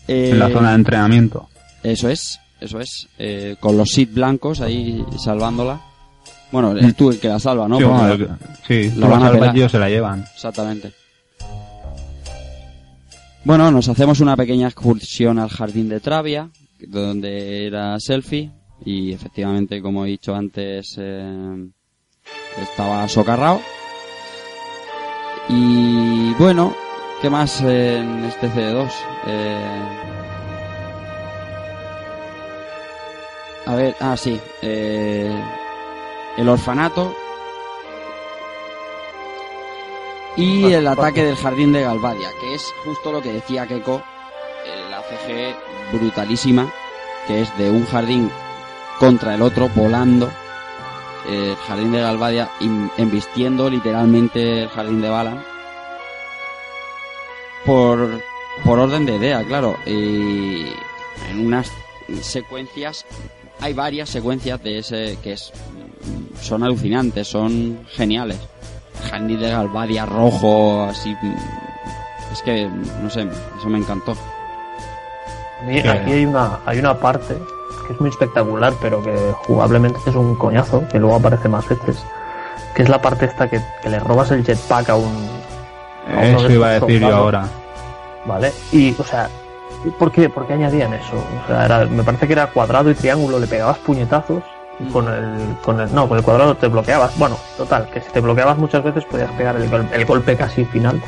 En 0.08 0.40
la 0.40 0.48
Eh, 0.50 0.54
zona 0.54 0.70
de 0.70 0.76
entrenamiento. 0.76 1.48
Eso 1.84 2.10
es, 2.10 2.40
eso 2.62 2.80
es. 2.80 3.08
Eh, 3.18 3.56
con 3.60 3.78
los 3.78 3.90
sit 3.90 4.14
blancos 4.14 4.62
ahí 4.62 5.04
salvándola. 5.18 5.82
Bueno, 6.52 6.76
es 6.78 6.96
tú 6.96 7.10
el 7.12 7.20
que 7.20 7.28
la 7.28 7.40
salva, 7.40 7.68
¿no? 7.68 7.78
sí, 7.78 7.84
bueno, 7.84 8.08
la- 8.08 8.14
el- 8.14 8.30
sí, 8.66 8.90
la 8.98 9.06
tú 9.06 9.12
van 9.12 9.22
la 9.22 9.30
salvas 9.32 9.56
y 9.56 9.58
ellos 9.60 9.72
se 9.72 9.80
la 9.80 9.90
llevan. 9.90 10.26
Exactamente. 10.34 10.94
Bueno, 13.44 13.72
nos 13.72 13.88
hacemos 13.88 14.20
una 14.20 14.36
pequeña 14.36 14.68
excursión 14.68 15.40
al 15.40 15.50
jardín 15.50 15.90
de 15.90 16.00
Travia, 16.00 16.50
donde 16.88 17.66
era 17.68 17.98
selfie, 18.00 18.52
y 18.86 19.12
efectivamente, 19.14 19.82
como 19.82 20.06
he 20.06 20.10
dicho 20.10 20.36
antes, 20.36 20.96
eh, 20.98 21.68
estaba 22.62 23.08
socarrao. 23.08 23.62
Y 25.50 26.34
bueno, 26.34 26.76
¿qué 27.22 27.30
más 27.30 27.62
en 27.62 28.26
este 28.26 28.50
CD2? 28.50 28.92
Eh, 29.28 29.88
a 33.66 33.76
ver, 33.76 33.96
ah, 34.02 34.18
sí, 34.18 34.40
eh, 34.62 35.34
el 36.38 36.50
orfanato 36.50 37.16
y 40.36 40.62
Bueno, 40.62 40.78
el 40.78 40.88
ataque 40.88 41.24
del 41.24 41.36
jardín 41.36 41.72
de 41.74 41.82
Galvadia, 41.82 42.30
que 42.40 42.54
es 42.54 42.64
justo 42.84 43.12
lo 43.12 43.22
que 43.22 43.34
decía 43.34 43.66
Keiko, 43.66 44.04
eh, 44.66 44.86
la 44.90 45.02
CG 45.02 45.98
brutalísima, 45.98 46.72
que 47.26 47.42
es 47.42 47.58
de 47.58 47.72
un 47.72 47.86
jardín 47.86 48.30
contra 49.00 49.34
el 49.34 49.42
otro 49.42 49.70
volando 49.70 50.30
eh, 51.28 51.52
el 51.52 51.56
jardín 51.56 51.92
de 51.92 52.02
Galvadia 52.02 52.50
embistiendo 52.98 53.70
literalmente 53.70 54.64
el 54.64 54.70
jardín 54.70 55.02
de 55.02 55.10
Balan 55.10 55.44
por, 57.66 58.22
por 58.64 58.80
orden 58.80 59.06
de 59.06 59.18
idea, 59.18 59.44
claro. 59.44 59.78
Y 59.86 60.68
en 61.30 61.46
unas 61.46 61.72
secuencias, 62.22 63.06
hay 63.60 63.74
varias 63.74 64.10
secuencias 64.10 64.64
de 64.64 64.80
ese 64.80 65.18
que 65.22 65.34
es, 65.34 65.52
son 66.42 66.64
alucinantes, 66.64 67.28
son 67.28 67.80
geniales. 67.90 68.40
Jardín 69.10 69.40
de 69.40 69.50
Galvadia 69.50 70.06
rojo, 70.06 70.84
así. 70.84 71.16
Es 72.32 72.42
que, 72.42 72.68
no 73.02 73.10
sé, 73.10 73.28
eso 73.58 73.70
me 73.70 73.78
encantó. 73.78 74.16
Aquí 75.64 76.12
hay 76.12 76.26
una, 76.26 76.60
hay 76.66 76.80
una 76.80 76.98
parte 77.00 77.36
que 77.88 77.94
es 77.94 78.00
muy 78.02 78.10
espectacular, 78.10 78.74
pero 78.82 79.02
que 79.02 79.16
jugablemente 79.48 80.00
es 80.06 80.16
un 80.16 80.36
coñazo, 80.36 80.84
que 80.90 81.00
luego 81.00 81.16
aparece 81.16 81.48
más 81.50 81.68
veces, 81.68 82.04
que 82.76 82.84
es 82.84 82.90
la 82.90 83.02
parte 83.02 83.26
esta 83.26 83.50
que, 83.50 83.62
que 83.82 83.90
le 83.90 84.00
robas 84.00 84.30
el 84.32 84.44
jetpack 84.46 84.90
a 84.90 84.96
un... 84.96 85.30
a 86.16 86.26
Eso 86.26 86.48
de 86.48 86.54
iba 86.54 86.68
a 86.68 86.72
decir 86.80 87.00
yo 87.02 87.16
ahora. 87.16 87.48
¿Vale? 88.26 88.52
Y, 88.72 88.94
o 89.00 89.04
sea, 89.04 89.30
¿por 89.98 90.12
qué, 90.12 90.30
por 90.30 90.46
qué 90.46 90.54
añadían 90.54 90.94
eso? 90.94 91.16
O 91.16 91.48
sea, 91.48 91.66
era- 91.66 91.86
me 91.86 92.04
parece 92.04 92.28
que 92.28 92.34
era 92.34 92.48
cuadrado 92.48 92.92
y 92.92 92.96
triángulo, 92.96 93.40
le 93.40 93.48
pegabas 93.48 93.78
puñetazos 93.80 94.44
y 94.80 94.86
con 94.92 95.08
el, 95.08 95.56
con 95.64 95.80
el... 95.80 95.94
No, 95.96 96.08
con 96.10 96.18
el 96.18 96.24
cuadrado 96.24 96.56
te 96.56 96.68
bloqueabas. 96.68 97.18
Bueno, 97.18 97.38
total, 97.56 97.90
que 97.90 98.02
si 98.02 98.12
te 98.12 98.20
bloqueabas 98.20 98.58
muchas 98.58 98.84
veces 98.84 99.06
podías 99.06 99.32
pegar 99.32 99.56
el, 99.56 99.70
gol- 99.70 99.88
el 99.94 100.06
golpe 100.06 100.36
casi 100.36 100.66
final 100.66 101.02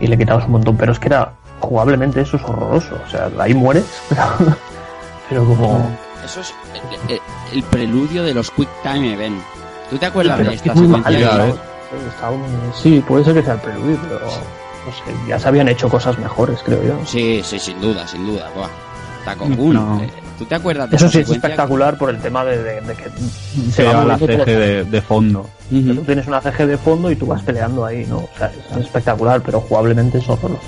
y 0.00 0.06
le 0.06 0.16
quitabas 0.18 0.46
un 0.46 0.52
montón, 0.52 0.76
pero 0.76 0.92
es 0.92 0.98
que 0.98 1.08
era... 1.08 1.32
Jugablemente 1.60 2.20
eso 2.22 2.36
es 2.38 2.42
horroroso, 2.42 2.98
o 3.06 3.08
sea, 3.08 3.30
ahí 3.38 3.54
mueres, 3.54 3.84
pero, 4.08 4.22
pero 5.28 5.44
como... 5.44 5.88
Eso 6.24 6.40
es 6.40 6.54
el, 7.08 7.14
el- 7.16 7.20
el 7.52 7.62
preludio 7.64 8.22
de 8.22 8.34
los 8.34 8.50
Quick 8.50 8.68
Time 8.82 9.12
Event. 9.14 9.40
¿Tú 9.90 9.98
te 9.98 10.06
acuerdas 10.06 10.36
Pero 10.38 10.50
de 10.50 10.56
esta 10.56 10.74
secuencia? 10.74 11.10
un- 12.30 12.72
Sí, 12.82 13.04
puede 13.06 13.24
ser 13.24 13.34
que 13.34 13.42
sea 13.42 13.54
el 13.54 13.60
preludio, 13.60 13.98
pero 14.08 14.20
no 14.20 14.92
sé, 14.92 15.28
ya 15.28 15.38
se 15.38 15.48
habían 15.48 15.68
hecho 15.68 15.88
cosas 15.88 16.18
mejores, 16.18 16.60
creo 16.64 16.82
yo. 16.82 16.98
Sí, 17.06 17.42
sí, 17.44 17.58
sin 17.58 17.80
duda, 17.80 18.06
sin 18.06 18.26
duda. 18.26 18.50
Buah. 18.54 18.68
Taco 19.24 19.46
Gun. 19.46 19.74
No. 19.74 20.02
eh, 20.02 20.10
¿Tú 20.38 20.46
te 20.46 20.54
acuerdas 20.56 20.90
de 20.90 20.96
Eso 20.96 21.06
esa 21.06 21.12
sí 21.12 21.18
es 21.20 21.30
espectacular 21.30 21.96
por 21.98 22.10
el 22.10 22.18
tema 22.20 22.44
de, 22.44 22.60
de- 22.62 22.80
de 22.80 22.94
que 22.94 23.10
Se 23.72 23.84
va 23.84 24.04
la 24.04 24.18
CG 24.18 24.44
de, 24.44 24.84
de 24.84 25.02
fondo. 25.02 25.48
Tú 25.70 26.02
tienes 26.04 26.26
una 26.26 26.40
CG 26.40 26.66
de 26.66 26.78
fondo 26.78 27.10
y 27.10 27.16
tú 27.16 27.26
vas 27.26 27.42
peleando 27.42 27.84
ahí, 27.84 28.04
¿no? 28.06 28.16
O 28.18 28.30
sea, 28.36 28.50
es 28.72 28.76
espectacular, 28.78 29.40
pero 29.42 29.60
jugablemente 29.60 30.18
es 30.18 30.28
horroroso. 30.28 30.60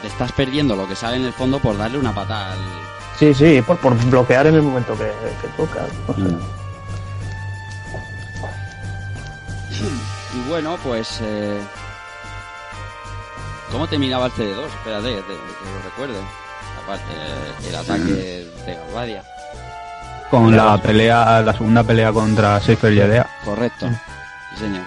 Te 0.00 0.06
estás 0.08 0.32
perdiendo 0.32 0.74
lo 0.76 0.88
que 0.88 0.94
sale 0.96 1.16
en 1.16 1.24
el 1.26 1.32
fondo 1.34 1.58
por 1.58 1.76
darle 1.76 1.98
una 1.98 2.14
patada 2.14 2.52
al... 2.52 2.58
Sí, 3.20 3.34
sí, 3.34 3.60
por, 3.62 3.76
por 3.78 3.94
bloquear 4.06 4.46
en 4.48 4.54
el 4.54 4.62
momento 4.62 4.94
que, 4.96 5.04
que 5.42 5.48
toca. 5.56 5.80
no 6.08 6.14
sé. 6.14 6.20
Y 10.34 10.48
bueno, 10.48 10.76
pues... 10.82 11.20
Eh... 11.22 11.60
¿Cómo 13.70 13.86
terminaba 13.86 14.26
el 14.26 14.32
CD2? 14.32 14.64
Espérate, 14.66 15.08
que, 15.14 15.20
te- 15.20 15.26
que 15.26 15.70
lo 15.70 15.82
recuerde. 15.84 16.18
Aparte, 16.82 17.12
eh, 17.14 17.68
el 17.68 17.74
ataque 17.76 18.46
de 18.66 18.74
Galvadia. 18.74 19.22
Con 20.30 20.56
la 20.56 20.80
pelea, 20.80 21.42
la 21.42 21.52
segunda 21.52 21.84
pelea 21.84 22.12
contra 22.12 22.58
Seifer 22.60 22.92
y 22.92 23.00
Edea. 23.00 23.28
Correcto. 23.44 23.86
Sí, 24.54 24.56
señor. 24.64 24.82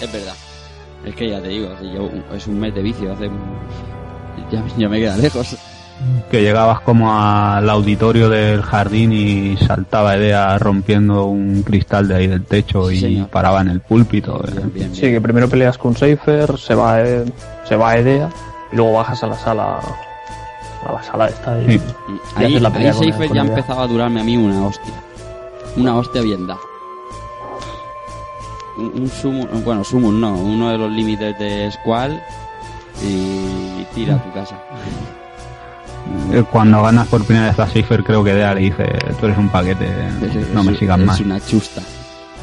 Es 0.00 0.12
verdad. 0.12 0.34
Es 1.04 1.14
que 1.16 1.28
ya 1.30 1.40
te 1.42 1.48
digo, 1.48 1.68
yo, 1.80 2.10
es 2.34 2.46
un 2.46 2.58
mes 2.60 2.74
de 2.74 2.82
vicio. 2.82 3.12
Hace... 3.12 3.30
Ya, 4.50 4.64
ya 4.76 4.88
me 4.88 4.98
queda 4.98 5.16
lejos. 5.16 5.54
Que 6.30 6.40
llegabas 6.42 6.80
como 6.80 7.12
al 7.12 7.68
auditorio 7.68 8.28
del 8.28 8.62
jardín 8.62 9.12
y 9.12 9.56
saltaba 9.58 10.16
Edea 10.16 10.58
rompiendo 10.58 11.26
un 11.26 11.62
cristal 11.62 12.08
de 12.08 12.14
ahí 12.16 12.26
del 12.26 12.44
techo 12.44 12.90
y 12.90 13.00
señor. 13.00 13.28
paraba 13.28 13.60
en 13.60 13.68
el 13.68 13.80
púlpito. 13.80 14.42
eh. 14.74 14.88
Sí, 14.92 15.00
que 15.02 15.20
primero 15.20 15.48
peleas 15.48 15.76
con 15.78 15.94
Seifer, 15.96 16.58
se 16.58 16.74
va, 16.74 16.96
a- 16.98 17.24
se 17.66 17.76
va 17.76 17.90
a 17.90 17.98
Edea 17.98 18.30
y 18.72 18.76
luego 18.76 18.94
bajas 18.94 19.22
a 19.22 19.26
la 19.26 19.36
sala 19.36 19.78
a 20.86 20.92
la 20.92 21.02
sala 21.02 21.26
esta 21.28 21.60
y, 21.60 21.74
y 21.74 21.80
Ahí, 22.36 22.46
haces 22.46 22.62
la 22.62 22.68
ahí 22.70 22.92
Seifer 22.94 23.32
ya 23.32 23.42
empezaba 23.42 23.82
a 23.84 23.86
durarme 23.86 24.20
a 24.20 24.24
mí 24.24 24.36
una 24.36 24.66
hostia. 24.66 24.94
Una 25.76 25.96
hostia 25.96 26.22
bien 26.22 26.46
dada. 26.46 26.60
Un, 28.78 29.02
un 29.02 29.08
summon, 29.08 29.48
bueno, 29.64 29.84
summon 29.84 30.18
no, 30.20 30.34
uno 30.34 30.70
de 30.70 30.78
los 30.78 30.90
límites 30.90 31.38
de 31.38 31.70
Squall 31.72 32.20
y 33.04 33.84
tira 33.94 34.14
a 34.16 34.18
tu 34.22 34.32
casa. 34.32 34.56
Eh, 36.32 36.44
Cuando 36.50 36.82
ganas 36.82 37.06
por 37.08 37.24
primera 37.24 37.46
vez 37.48 37.58
a 37.58 37.66
Seifer, 37.68 38.02
creo 38.04 38.22
que 38.24 38.32
Edea 38.32 38.54
le 38.54 38.60
dice: 38.62 38.84
Tú 39.20 39.26
eres 39.26 39.38
un 39.38 39.48
paquete, 39.48 39.88
no 40.52 40.62
me 40.64 40.72
Es- 40.72 40.78
sigas 40.78 40.98
es 41.00 41.06
más. 41.06 41.20
una 41.20 41.40
chusta. 41.40 41.80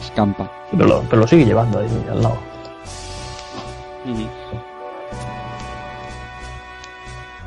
Escampa. 0.02 0.50
Pero 0.72 0.86
lo, 0.86 1.02
pero 1.04 1.22
lo 1.22 1.28
sigue 1.28 1.46
llevando 1.46 1.80
ahí 1.80 2.06
al 2.10 2.22
lado. 2.22 2.38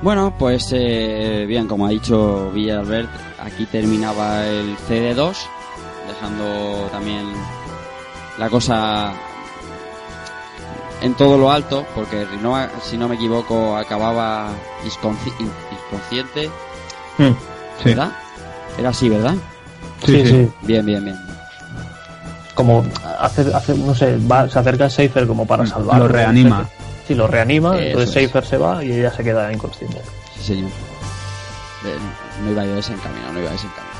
Bueno, 0.03 0.33
pues 0.37 0.69
eh, 0.73 1.45
bien, 1.47 1.69
como 1.69 1.87
ha 1.87 1.91
dicho 1.91 2.51
Villalbert, 2.51 3.09
aquí 3.41 3.67
terminaba 3.67 4.45
el 4.47 4.77
CD2, 4.89 5.37
dejando 6.09 6.89
también 6.91 7.25
la 8.39 8.51
cosa 8.51 9.13
en 11.03 11.15
todo 11.15 11.39
lo 11.39 11.53
alto, 11.53 11.87
porque 11.95 12.25
Rinoa, 12.25 12.69
si 12.83 12.97
no 12.99 13.09
me 13.09 13.15
equivoco, 13.15 13.77
acababa 13.77 14.49
inconsciente, 15.93 16.51
Mm. 17.19 17.85
¿verdad? 17.85 18.13
Era 18.79 18.89
así, 18.91 19.09
¿verdad? 19.09 19.35
Sí, 20.05 20.27
sí. 20.27 20.49
Bien, 20.63 20.85
bien, 20.85 21.05
bien. 21.05 21.17
Como 22.55 22.85
hace, 23.21 23.43
hace 23.55 23.75
no 23.75 23.95
sé, 23.95 24.19
va, 24.31 24.49
se 24.49 24.59
acerca 24.59 24.87
a 24.87 24.91
Seifer 24.91 25.27
como 25.27 25.47
para 25.47 25.67
salvarlo. 25.67 26.07
Lo 26.07 26.13
reanima. 26.13 26.69
Sí, 27.07 27.15
lo 27.15 27.27
reanima, 27.27 27.75
Eso 27.77 27.83
entonces 27.85 28.09
es. 28.09 28.15
Seifer 28.15 28.45
se 28.47 28.57
va 28.57 28.85
y 28.85 28.93
ella 28.93 29.13
se 29.13 29.23
queda 29.25 29.53
inconsciente. 29.53 30.01
Sí, 30.37 30.43
señor. 30.55 30.71
Eh, 31.85 31.99
No 32.45 32.51
iba 32.51 32.65
yo 32.65 32.75
desencaminado, 32.77 33.33
no 33.33 33.41
iba 33.41 33.51
desencaminado. 33.51 33.93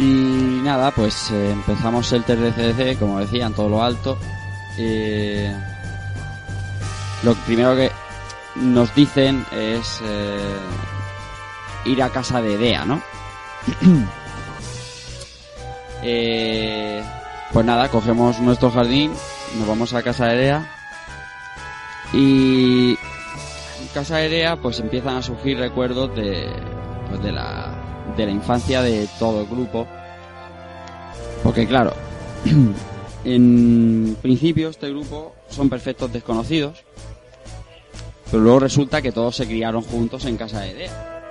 Y 0.00 0.60
nada, 0.64 0.90
pues 0.90 1.30
eh, 1.30 1.52
empezamos 1.52 2.12
el 2.12 2.24
TRCDC, 2.24 2.98
como 2.98 3.20
decía, 3.20 3.46
en 3.46 3.54
todo 3.54 3.68
lo 3.68 3.82
alto. 3.82 4.18
Eh, 4.76 5.54
lo 7.22 7.34
primero 7.46 7.76
que 7.76 7.90
nos 8.56 8.94
dicen 8.94 9.44
es 9.52 10.00
eh, 10.04 10.56
ir 11.84 12.02
a 12.02 12.10
casa 12.10 12.40
de 12.40 12.56
Dea, 12.56 12.84
¿no? 12.84 13.02
Eh, 16.06 17.02
pues 17.50 17.64
nada, 17.64 17.88
cogemos 17.88 18.38
nuestro 18.38 18.70
jardín, 18.70 19.10
nos 19.58 19.66
vamos 19.66 19.94
a 19.94 20.02
casa 20.02 20.26
de 20.26 20.36
Dea 20.36 20.70
y 22.12 22.90
en 22.90 23.88
casa 23.94 24.18
de 24.18 24.28
Dea 24.28 24.56
pues 24.56 24.80
empiezan 24.80 25.16
a 25.16 25.22
surgir 25.22 25.58
recuerdos 25.58 26.14
de, 26.14 26.46
pues, 27.08 27.22
de, 27.22 27.32
la, 27.32 27.74
de 28.18 28.26
la 28.26 28.32
infancia 28.32 28.82
de 28.82 29.08
todo 29.18 29.40
el 29.40 29.46
grupo. 29.46 29.86
Porque 31.42 31.66
claro, 31.66 31.94
en 33.24 34.16
principio 34.20 34.68
este 34.68 34.90
grupo 34.90 35.34
son 35.48 35.70
perfectos 35.70 36.12
desconocidos, 36.12 36.84
pero 38.34 38.42
luego 38.42 38.58
resulta 38.58 39.00
que 39.00 39.12
todos 39.12 39.36
se 39.36 39.46
criaron 39.46 39.82
juntos 39.82 40.24
en 40.24 40.36
casa 40.36 40.62
de 40.62 40.74
Dea. 40.74 41.22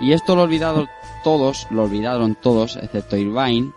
Y 0.00 0.12
esto 0.12 0.34
lo 0.34 0.44
olvidaron 0.44 0.88
todos, 1.22 1.66
lo 1.70 1.82
olvidaron 1.82 2.34
todos, 2.34 2.78
excepto 2.78 3.18
Irvine, 3.18 3.72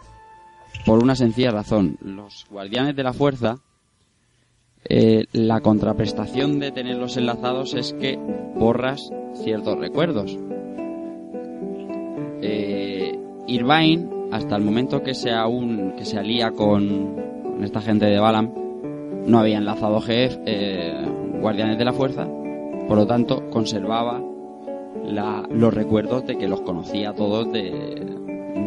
por 0.85 1.03
una 1.03 1.17
sencilla 1.17 1.51
razón. 1.51 1.97
Los 1.99 2.45
guardianes 2.49 2.95
de 2.95 3.03
la 3.03 3.11
fuerza, 3.11 3.57
eh, 4.85 5.25
la 5.33 5.59
contraprestación 5.59 6.59
de 6.59 6.71
tenerlos 6.71 7.17
enlazados 7.17 7.73
es 7.73 7.91
que 7.99 8.17
borras 8.55 9.11
ciertos 9.43 9.77
recuerdos. 9.77 10.39
Eh, 12.41 13.19
Irvine, 13.47 14.07
hasta 14.31 14.55
el 14.55 14.63
momento 14.63 15.03
que 15.03 15.15
se, 15.15 15.31
aún, 15.31 15.95
que 15.97 16.05
se 16.05 16.17
alía 16.17 16.51
con, 16.51 17.13
con 17.43 17.61
esta 17.65 17.81
gente 17.81 18.05
de 18.05 18.19
Balam, 18.19 18.53
no 19.27 19.37
había 19.37 19.57
enlazado 19.57 20.01
eh, 20.07 21.05
guardianes 21.41 21.77
de 21.77 21.85
la 21.85 21.93
fuerza, 21.93 22.25
por 22.87 22.97
lo 22.97 23.05
tanto 23.07 23.49
conservaba 23.49 24.21
la- 25.05 25.43
los 25.49 25.73
recuerdos 25.73 26.25
de 26.25 26.37
que 26.37 26.47
los 26.47 26.61
conocía 26.61 27.13
todos 27.13 27.51
de, 27.51 28.05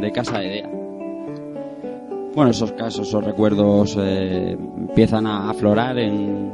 de 0.00 0.12
Casa 0.12 0.38
de 0.40 0.48
Dea. 0.48 0.70
Bueno, 2.34 2.50
esos 2.50 2.72
casos, 2.72 3.06
esos 3.08 3.24
recuerdos 3.24 3.96
eh, 3.98 4.52
empiezan 4.52 5.26
a 5.26 5.50
aflorar 5.50 5.96
en, 5.98 6.50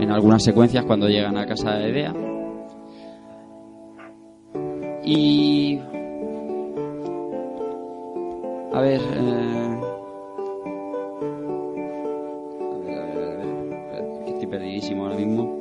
en 0.00 0.10
algunas 0.10 0.42
secuencias 0.42 0.84
cuando 0.86 1.06
llegan 1.08 1.36
a 1.36 1.44
Casa 1.46 1.72
de 1.72 1.92
Dea. 1.92 2.14
Y... 5.04 5.78
A 8.72 8.80
ver... 8.80 9.00
eh, 9.00 9.71
perdidísimo 14.52 15.04
ahora 15.04 15.16
mismo. 15.16 15.58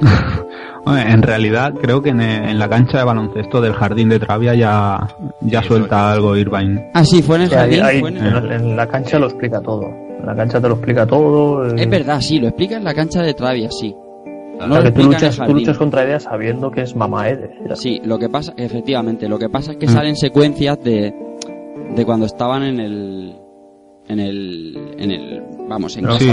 Hombre, 0.86 1.10
En 1.12 1.22
realidad, 1.22 1.74
creo 1.80 2.00
que 2.00 2.08
en, 2.10 2.20
en 2.22 2.58
la 2.58 2.68
cancha 2.68 2.98
de 2.98 3.04
baloncesto 3.04 3.60
del 3.60 3.74
jardín 3.74 4.08
de 4.08 4.18
Travia 4.18 4.54
ya, 4.54 5.08
ya 5.42 5.62
suelta 5.62 6.10
algo 6.12 6.36
Irvine. 6.36 6.90
Ah, 6.94 7.04
sí, 7.04 7.22
fue 7.22 7.36
en 7.36 7.42
el 7.42 7.48
ahí- 7.50 7.54
jardín. 7.54 7.82
ahí 7.84 8.00
fue 8.00 8.08
en 8.10 8.16
el- 8.16 8.52
en, 8.52 8.76
la 8.76 8.86
cancha 8.86 9.18
lo 9.18 9.26
explica 9.26 9.60
todo. 9.60 9.82
En 9.84 10.24
la 10.26 10.34
cancha 10.34 10.60
te 10.60 10.68
lo 10.68 10.74
explica 10.74 11.06
todo. 11.06 11.66
eh, 11.66 11.74
Es 11.76 11.90
verdad, 11.90 12.20
sí, 12.20 12.38
lo 12.40 12.48
explica 12.48 12.76
en 12.76 12.84
la 12.84 12.94
cancha 12.94 13.22
de 13.22 13.34
Travia, 13.34 13.68
sí. 13.70 13.94
o 13.94 14.66
No 14.66 14.74
sea, 14.74 14.82
lo 14.82 14.82
que 14.84 14.90
tú 15.00 15.02
luchas, 15.06 15.36
tú 15.36 15.54
luchas 15.54 15.76
contra 15.78 16.04
ella 16.04 16.18
sabiendo 16.20 16.70
que 16.70 16.80
es 16.82 16.96
mamá 16.96 17.28
Ede. 17.28 17.50
Sí, 17.74 18.00
lo 18.04 18.18
que 18.18 18.28
pasa, 18.30 18.52
efectivamente, 18.56 19.28
lo 19.28 19.38
que 19.38 19.48
pasa 19.50 19.72
es 19.72 19.76
que 19.78 19.86
Mm. 19.86 19.90
salen 19.90 20.16
secuencias 20.16 20.78
de, 20.82 21.14
de 21.94 22.04
cuando 22.06 22.24
estaban 22.26 22.62
en 22.62 22.80
el, 22.80 23.36
en 24.12 24.20
el, 24.20 24.94
en 24.98 25.10
el, 25.10 25.42
vamos, 25.68 25.96
en 25.96 26.04
casa 26.04 26.18
Sí, 26.18 26.30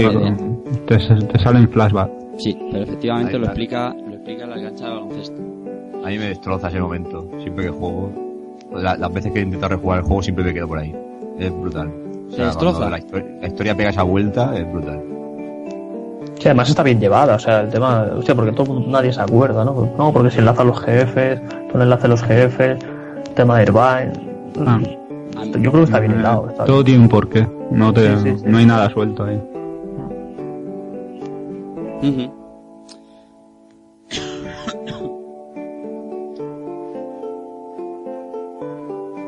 te, 0.86 0.98
te 0.98 1.38
salen 1.38 1.68
flashback. 1.68 2.10
Sí, 2.38 2.56
pero 2.70 2.84
efectivamente 2.84 3.34
Ahí 3.34 3.38
lo 3.40 3.46
explica, 3.46 3.94
lo 3.94 4.14
explica 4.14 4.44
en 4.44 4.50
la 4.50 4.62
cancha 4.62 4.84
de 4.84 4.90
baloncesto. 4.90 5.42
A 6.04 6.08
mí 6.08 6.18
me 6.18 6.24
destroza 6.28 6.68
ese 6.68 6.80
momento. 6.80 7.28
Siempre 7.40 7.64
que 7.64 7.70
juego, 7.70 8.12
la- 8.74 8.96
las 8.96 9.12
veces 9.12 9.32
que 9.32 9.40
he 9.40 9.42
intentado 9.42 9.74
rejugar 9.76 9.98
el 9.98 10.04
juego 10.04 10.22
siempre 10.22 10.44
me 10.44 10.54
quedo 10.54 10.68
por 10.68 10.78
ahí. 10.78 10.94
Es 11.38 11.52
brutal. 11.60 11.88
O 12.30 12.34
¿Te 12.36 12.42
destroza? 12.42 12.78
cuando 12.78 12.96
La, 12.96 13.02
histori- 13.02 13.40
la 13.40 13.46
historia 13.48 13.74
pega 13.76 13.90
esa 13.90 14.02
vuelta, 14.02 14.56
es 14.58 14.70
brutal. 14.72 15.02
Sí, 16.38 16.46
además 16.46 16.68
está 16.68 16.84
bien 16.84 17.00
llevada, 17.00 17.34
o 17.34 17.38
sea, 17.38 17.62
el 17.62 17.68
tema, 17.68 18.06
hostia, 18.16 18.34
porque 18.34 18.52
todo, 18.52 18.78
nadie 18.86 19.12
se 19.12 19.20
acuerda, 19.20 19.64
¿no? 19.64 19.88
No, 19.98 20.12
porque 20.12 20.30
se 20.30 20.38
enlaza 20.38 20.62
a 20.62 20.66
los 20.66 20.80
jefes, 20.80 21.40
todo 21.72 21.82
enlace 21.82 22.06
a 22.06 22.10
los 22.10 22.22
jefes, 22.22 22.78
tema 23.34 23.56
de 23.58 23.62
Irvine. 23.64 24.12
Ah. 24.64 24.80
Yo 25.44 25.70
creo 25.70 25.72
que 25.72 25.82
está 25.84 26.00
bien 26.00 26.18
hilado. 26.18 26.48
Está 26.48 26.64
Todo 26.64 26.84
tiene 26.84 27.00
un 27.00 27.08
porqué. 27.08 27.46
No, 27.70 27.92
te, 27.92 28.16
Sí, 28.18 28.30
sí, 28.30 28.38
sí. 28.38 28.44
no 28.46 28.58
hay 28.58 28.66
nada 28.66 28.88
suelto 28.90 29.24
ahí. 29.24 29.40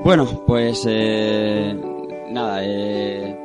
Bueno, 0.03 0.27
pues 0.47 0.85
eh, 0.89 1.77
nada, 2.31 2.61
eh, 2.65 3.37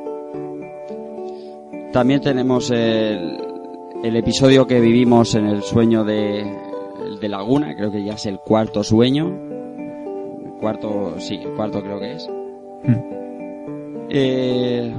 también 1.92 2.20
tenemos 2.22 2.70
el, 2.70 3.38
el 4.02 4.16
episodio 4.16 4.66
que 4.66 4.80
vivimos 4.80 5.34
en 5.34 5.46
el 5.46 5.62
sueño 5.62 6.02
de, 6.02 6.44
de 7.20 7.28
Laguna, 7.28 7.74
creo 7.76 7.92
que 7.92 8.02
ya 8.02 8.14
es 8.14 8.24
el 8.26 8.38
cuarto 8.38 8.82
sueño, 8.82 9.28
el 10.44 10.52
cuarto, 10.58 11.14
sí, 11.18 11.36
el 11.42 11.52
cuarto 11.54 11.82
creo 11.82 12.00
que 12.00 12.12
es. 12.14 12.28
Eh, 14.08 14.92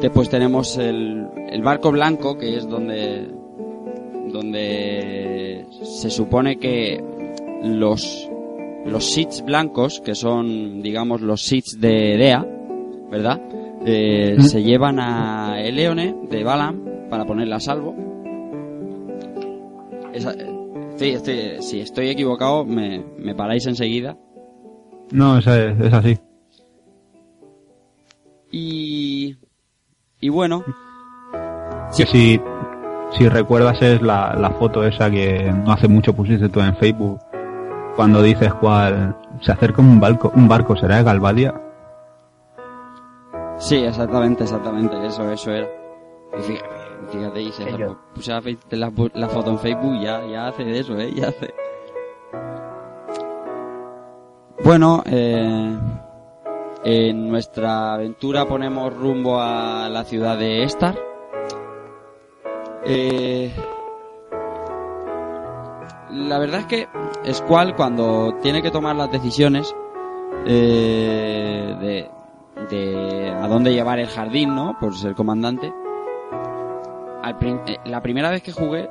después 0.00 0.28
tenemos 0.30 0.76
el, 0.78 1.26
el 1.50 1.62
barco 1.62 1.90
blanco, 1.92 2.36
que 2.38 2.56
es 2.56 2.68
donde 2.68 3.28
donde 4.32 5.66
se 5.82 6.10
supone 6.10 6.56
que 6.58 7.02
los 7.62 8.28
los 8.86 9.04
seats 9.12 9.42
blancos, 9.44 10.00
que 10.00 10.14
son, 10.14 10.82
digamos, 10.82 11.20
los 11.22 11.42
seats 11.42 11.80
de 11.80 12.16
Dea, 12.18 12.46
¿verdad? 13.10 13.40
Eh, 13.86 14.36
Mm. 14.38 14.42
Se 14.42 14.62
llevan 14.62 14.98
a 15.00 15.60
Eleone 15.60 16.14
de 16.30 16.44
Balam 16.44 16.84
para 17.10 17.24
ponerla 17.24 17.56
a 17.56 17.60
salvo. 17.60 17.94
Esa- 20.12 20.34
estoy- 20.90 21.10
estoy- 21.10 21.62
si 21.62 21.80
estoy 21.80 22.08
equivocado, 22.08 22.64
me, 22.64 23.02
me 23.18 23.34
paráis 23.34 23.66
enseguida. 23.66 24.16
No, 25.12 25.38
es, 25.38 25.46
es 25.46 25.92
así. 25.92 26.16
Y, 28.56 29.36
y 30.20 30.28
bueno, 30.28 30.62
si, 31.90 32.40
si 33.10 33.28
recuerdas 33.28 33.82
es 33.82 34.00
la, 34.00 34.34
la 34.38 34.50
foto 34.50 34.84
esa 34.84 35.10
que 35.10 35.52
no 35.52 35.72
hace 35.72 35.88
mucho 35.88 36.14
pusiste 36.14 36.48
tú 36.48 36.60
en 36.60 36.76
Facebook. 36.76 37.18
Cuando 37.96 38.22
dices 38.22 38.54
cuál 38.54 39.16
se 39.40 39.50
acerca 39.50 39.82
un 39.82 39.98
barco, 39.98 40.30
un 40.36 40.46
barco 40.46 40.76
será 40.76 40.98
de 40.98 41.02
Galvadia. 41.02 41.52
Sí, 43.58 43.76
exactamente, 43.76 44.44
exactamente, 44.44 45.04
eso, 45.04 45.28
eso 45.32 45.50
era. 45.50 45.66
Y 46.38 46.42
fíjate, 46.42 46.68
fíjate 47.10 47.42
y 47.42 47.52
se 47.52 47.64
puse 48.14 48.30
la, 48.30 48.40
fe- 48.42 48.58
la, 48.70 48.92
la 49.14 49.28
foto 49.28 49.50
en 49.50 49.58
Facebook, 49.58 50.00
ya, 50.00 50.24
ya 50.26 50.46
hace 50.46 50.62
de 50.64 50.78
eso, 50.78 50.96
¿eh? 50.96 51.12
Ya 51.12 51.28
hace. 51.28 51.52
Bueno, 54.64 55.02
eh, 55.06 55.76
en 56.84 57.28
nuestra 57.28 57.94
aventura 57.94 58.46
ponemos 58.46 58.94
rumbo 58.94 59.40
a 59.40 59.88
la 59.88 60.04
ciudad 60.04 60.36
de 60.38 60.64
Estar. 60.64 60.94
Eh, 62.84 63.50
la 66.10 66.38
verdad 66.38 66.60
es 66.60 66.66
que 66.66 66.88
Squall 67.32 67.74
cuando 67.74 68.34
tiene 68.42 68.60
que 68.62 68.70
tomar 68.70 68.94
las 68.96 69.10
decisiones 69.10 69.74
eh, 70.46 71.74
de, 71.80 72.10
de 72.76 73.30
a 73.30 73.48
dónde 73.48 73.72
llevar 73.72 73.98
el 73.98 74.08
jardín, 74.08 74.54
¿no? 74.54 74.76
Por 74.78 74.94
ser 74.96 75.14
comandante. 75.14 75.72
Al 77.22 77.38
prin- 77.38 77.62
eh, 77.66 77.78
la 77.86 78.02
primera 78.02 78.28
vez 78.30 78.42
que 78.42 78.52
jugué 78.52 78.88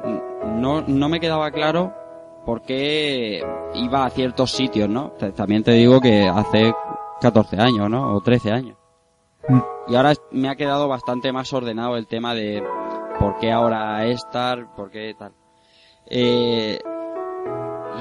no, 0.55 0.81
no 0.81 1.09
me 1.09 1.19
quedaba 1.19 1.51
claro 1.51 1.93
por 2.45 2.61
qué 2.63 3.41
iba 3.75 4.05
a 4.05 4.09
ciertos 4.09 4.51
sitios, 4.51 4.89
¿no? 4.89 5.11
También 5.35 5.63
te 5.63 5.71
digo 5.73 6.01
que 6.01 6.27
hace 6.27 6.73
14 7.23 7.57
años, 7.57 7.89
¿no? 7.89 8.15
O 8.15 8.21
13 8.21 8.51
años. 8.51 8.77
Y 9.87 9.95
ahora 9.95 10.13
me 10.31 10.49
ha 10.49 10.55
quedado 10.55 10.89
bastante 10.89 11.31
más 11.31 11.53
ordenado 11.53 11.95
el 11.95 12.05
tema 12.05 12.35
de 12.35 12.61
por 13.17 13.37
qué 13.39 13.49
ahora 13.51 14.05
Estar, 14.05 14.75
por 14.75 14.91
qué 14.91 15.15
tal. 15.17 15.31
Eh, 16.05 16.79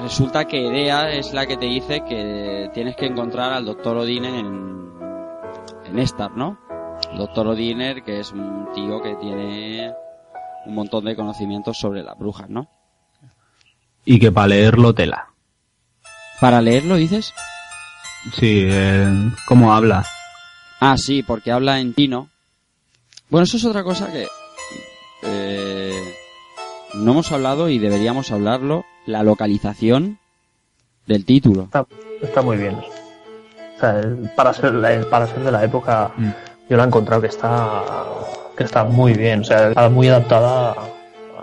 resulta 0.01 0.45
que 0.45 0.59
Idea 0.59 1.09
es 1.09 1.33
la 1.33 1.45
que 1.45 1.55
te 1.55 1.67
dice 1.67 2.03
que 2.03 2.69
tienes 2.73 2.97
que 2.97 3.05
encontrar 3.05 3.53
al 3.53 3.63
doctor 3.63 3.95
Odiner 3.95 4.35
en, 4.35 4.91
en 5.85 5.99
Estar, 5.99 6.31
¿no? 6.31 6.59
Doctor 7.17 7.47
Odiner, 7.47 8.03
que 8.03 8.19
es 8.19 8.33
un 8.33 8.73
tío 8.73 9.01
que 9.01 9.15
tiene 9.15 9.93
un 10.65 10.75
montón 10.75 11.05
de 11.05 11.15
conocimientos 11.15 11.77
sobre 11.77 12.03
las 12.03 12.17
brujas, 12.17 12.49
¿no? 12.49 12.67
Y 14.03 14.19
que 14.19 14.33
para 14.33 14.47
leerlo 14.47 14.93
tela. 14.93 15.29
¿Para 16.41 16.61
leerlo 16.61 16.95
dices? 16.95 17.33
Sí, 18.31 18.65
eh, 18.69 19.31
¿cómo 19.47 19.73
habla? 19.73 20.05
Ah, 20.79 20.95
sí, 20.97 21.23
porque 21.23 21.51
habla 21.51 21.79
en 21.79 21.93
chino. 21.93 22.29
Bueno, 23.29 23.43
eso 23.43 23.57
es 23.57 23.65
otra 23.65 23.83
cosa 23.83 24.11
que 24.11 24.27
eh, 25.23 26.13
no 26.95 27.11
hemos 27.11 27.31
hablado 27.31 27.69
y 27.69 27.79
deberíamos 27.79 28.31
hablarlo. 28.31 28.85
La 29.05 29.23
localización 29.23 30.19
del 31.07 31.25
título. 31.25 31.63
Está, 31.63 31.85
está 32.21 32.41
muy 32.41 32.55
bien. 32.57 32.75
O 32.75 33.79
sea, 33.79 33.99
el- 33.99 34.29
para 34.35 34.53
ser, 34.53 34.73
la- 34.75 35.01
para 35.09 35.27
ser 35.27 35.39
de 35.39 35.51
la 35.51 35.63
época, 35.63 36.11
Mm. 36.15 36.29
yo 36.69 36.77
la 36.77 36.83
he 36.83 36.87
encontrado 36.87 37.21
que 37.21 37.27
está, 37.27 37.81
que 38.57 38.63
está 38.63 38.85
muy 38.85 39.13
bien. 39.13 39.41
O 39.41 39.43
sea, 39.43 39.69
está 39.69 39.89
muy 39.89 40.07
adaptada 40.07 40.73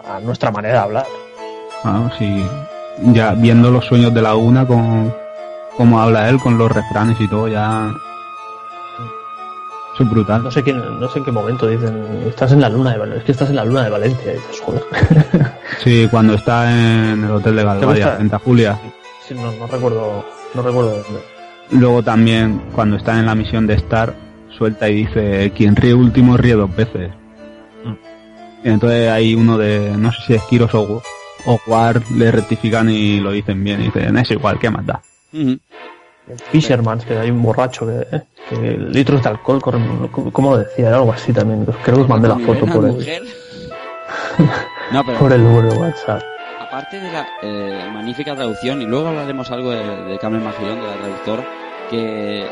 a, 0.04 0.16
a 0.16 0.20
nuestra 0.20 0.50
manera 0.50 0.74
de 0.74 0.80
hablar. 0.80 1.06
Ah, 1.84 2.10
sí. 2.18 2.42
Ya 3.12 3.32
viendo 3.32 3.70
los 3.70 3.84
sueños 3.86 4.12
de 4.14 4.22
Laguna 4.22 4.66
con 4.66 5.14
cómo 5.80 5.98
habla 5.98 6.28
él 6.28 6.38
con 6.38 6.58
los 6.58 6.70
refranes 6.70 7.18
y 7.18 7.26
todo, 7.26 7.48
ya 7.48 7.90
es 9.98 10.10
brutal. 10.10 10.42
No 10.42 10.50
sé 10.50 10.62
quién, 10.62 10.78
no 11.00 11.08
sé 11.08 11.20
en 11.20 11.24
qué 11.24 11.32
momento 11.32 11.66
dicen, 11.66 12.22
estás 12.26 12.52
en 12.52 12.60
la 12.60 12.68
luna 12.68 12.92
de 12.92 12.98
Valencia. 12.98 13.20
Es 13.20 13.24
que 13.24 13.32
estás 13.32 13.48
en 13.48 13.56
la 13.56 13.64
luna 13.64 13.84
de 13.84 13.88
Valencia. 13.90 14.32
Dices, 14.32 14.60
joder. 14.60 14.84
Sí, 15.82 16.06
cuando 16.10 16.34
está 16.34 16.70
en 16.70 17.24
el 17.24 17.30
hotel 17.30 17.56
de? 17.56 17.64
Galvadia, 17.64 18.18
Santa 18.18 18.38
Julia. 18.40 18.78
Sí, 19.26 19.32
no, 19.32 19.50
no 19.52 19.66
recuerdo, 19.66 20.22
no 20.52 20.62
recuerdo 20.62 20.90
dónde. 20.90 21.20
Luego 21.70 22.02
también, 22.02 22.60
cuando 22.74 22.96
está 22.96 23.18
en 23.18 23.24
la 23.24 23.34
misión 23.34 23.66
de 23.66 23.72
Star, 23.74 24.14
suelta 24.50 24.86
y 24.86 25.06
dice, 25.06 25.50
quien 25.56 25.76
ríe 25.76 25.94
último 25.94 26.36
ríe 26.36 26.56
dos 26.56 26.76
veces. 26.76 27.10
Y 28.62 28.68
entonces 28.68 29.08
hay 29.08 29.34
uno 29.34 29.56
de, 29.56 29.94
no 29.96 30.12
sé 30.12 30.18
si 30.26 30.34
es 30.34 30.42
Kiros 30.42 30.74
o, 30.74 31.02
o 31.46 31.60
War, 31.66 32.02
le 32.14 32.30
rectifican 32.30 32.90
y 32.90 33.18
lo 33.20 33.30
dicen 33.30 33.64
bien. 33.64 33.80
Y 33.80 33.84
dicen, 33.84 34.18
es 34.18 34.30
igual, 34.30 34.58
¿qué 34.58 34.68
más 34.68 34.84
da? 34.84 35.00
Fisherman, 36.50 37.00
que 37.00 37.18
hay 37.18 37.30
un 37.30 37.42
borracho 37.42 37.86
que, 37.86 38.16
eh, 38.16 38.22
que 38.48 38.56
litros 38.78 39.22
de 39.22 39.28
alcohol 39.28 39.60
corren, 39.60 40.08
¿cómo 40.08 40.50
lo 40.52 40.58
decía? 40.58 40.88
Era 40.88 40.96
algo 40.96 41.12
así 41.12 41.32
también. 41.32 41.64
Creo 41.64 41.96
que 41.96 42.02
os 42.02 42.08
mandé 42.08 42.28
la 42.28 42.38
foto 42.38 42.66
por 42.66 42.84
el, 42.84 42.92
mujer. 42.92 43.22
No, 44.92 45.04
pero 45.04 45.18
por 45.18 45.32
el 45.32 45.44
número 45.44 45.72
de 45.72 45.78
WhatsApp. 45.78 46.20
aparte 46.60 46.98
de 46.98 47.12
la 47.12 47.28
eh, 47.42 47.90
magnífica 47.92 48.34
traducción, 48.34 48.82
y 48.82 48.86
luego 48.86 49.08
hablaremos 49.08 49.48
algo 49.52 49.70
de, 49.70 50.04
de 50.04 50.18
Carmen 50.18 50.42
Magirón, 50.42 50.80
de 50.80 50.86
la 50.86 50.96
traductora, 50.96 51.46
que 51.90 52.44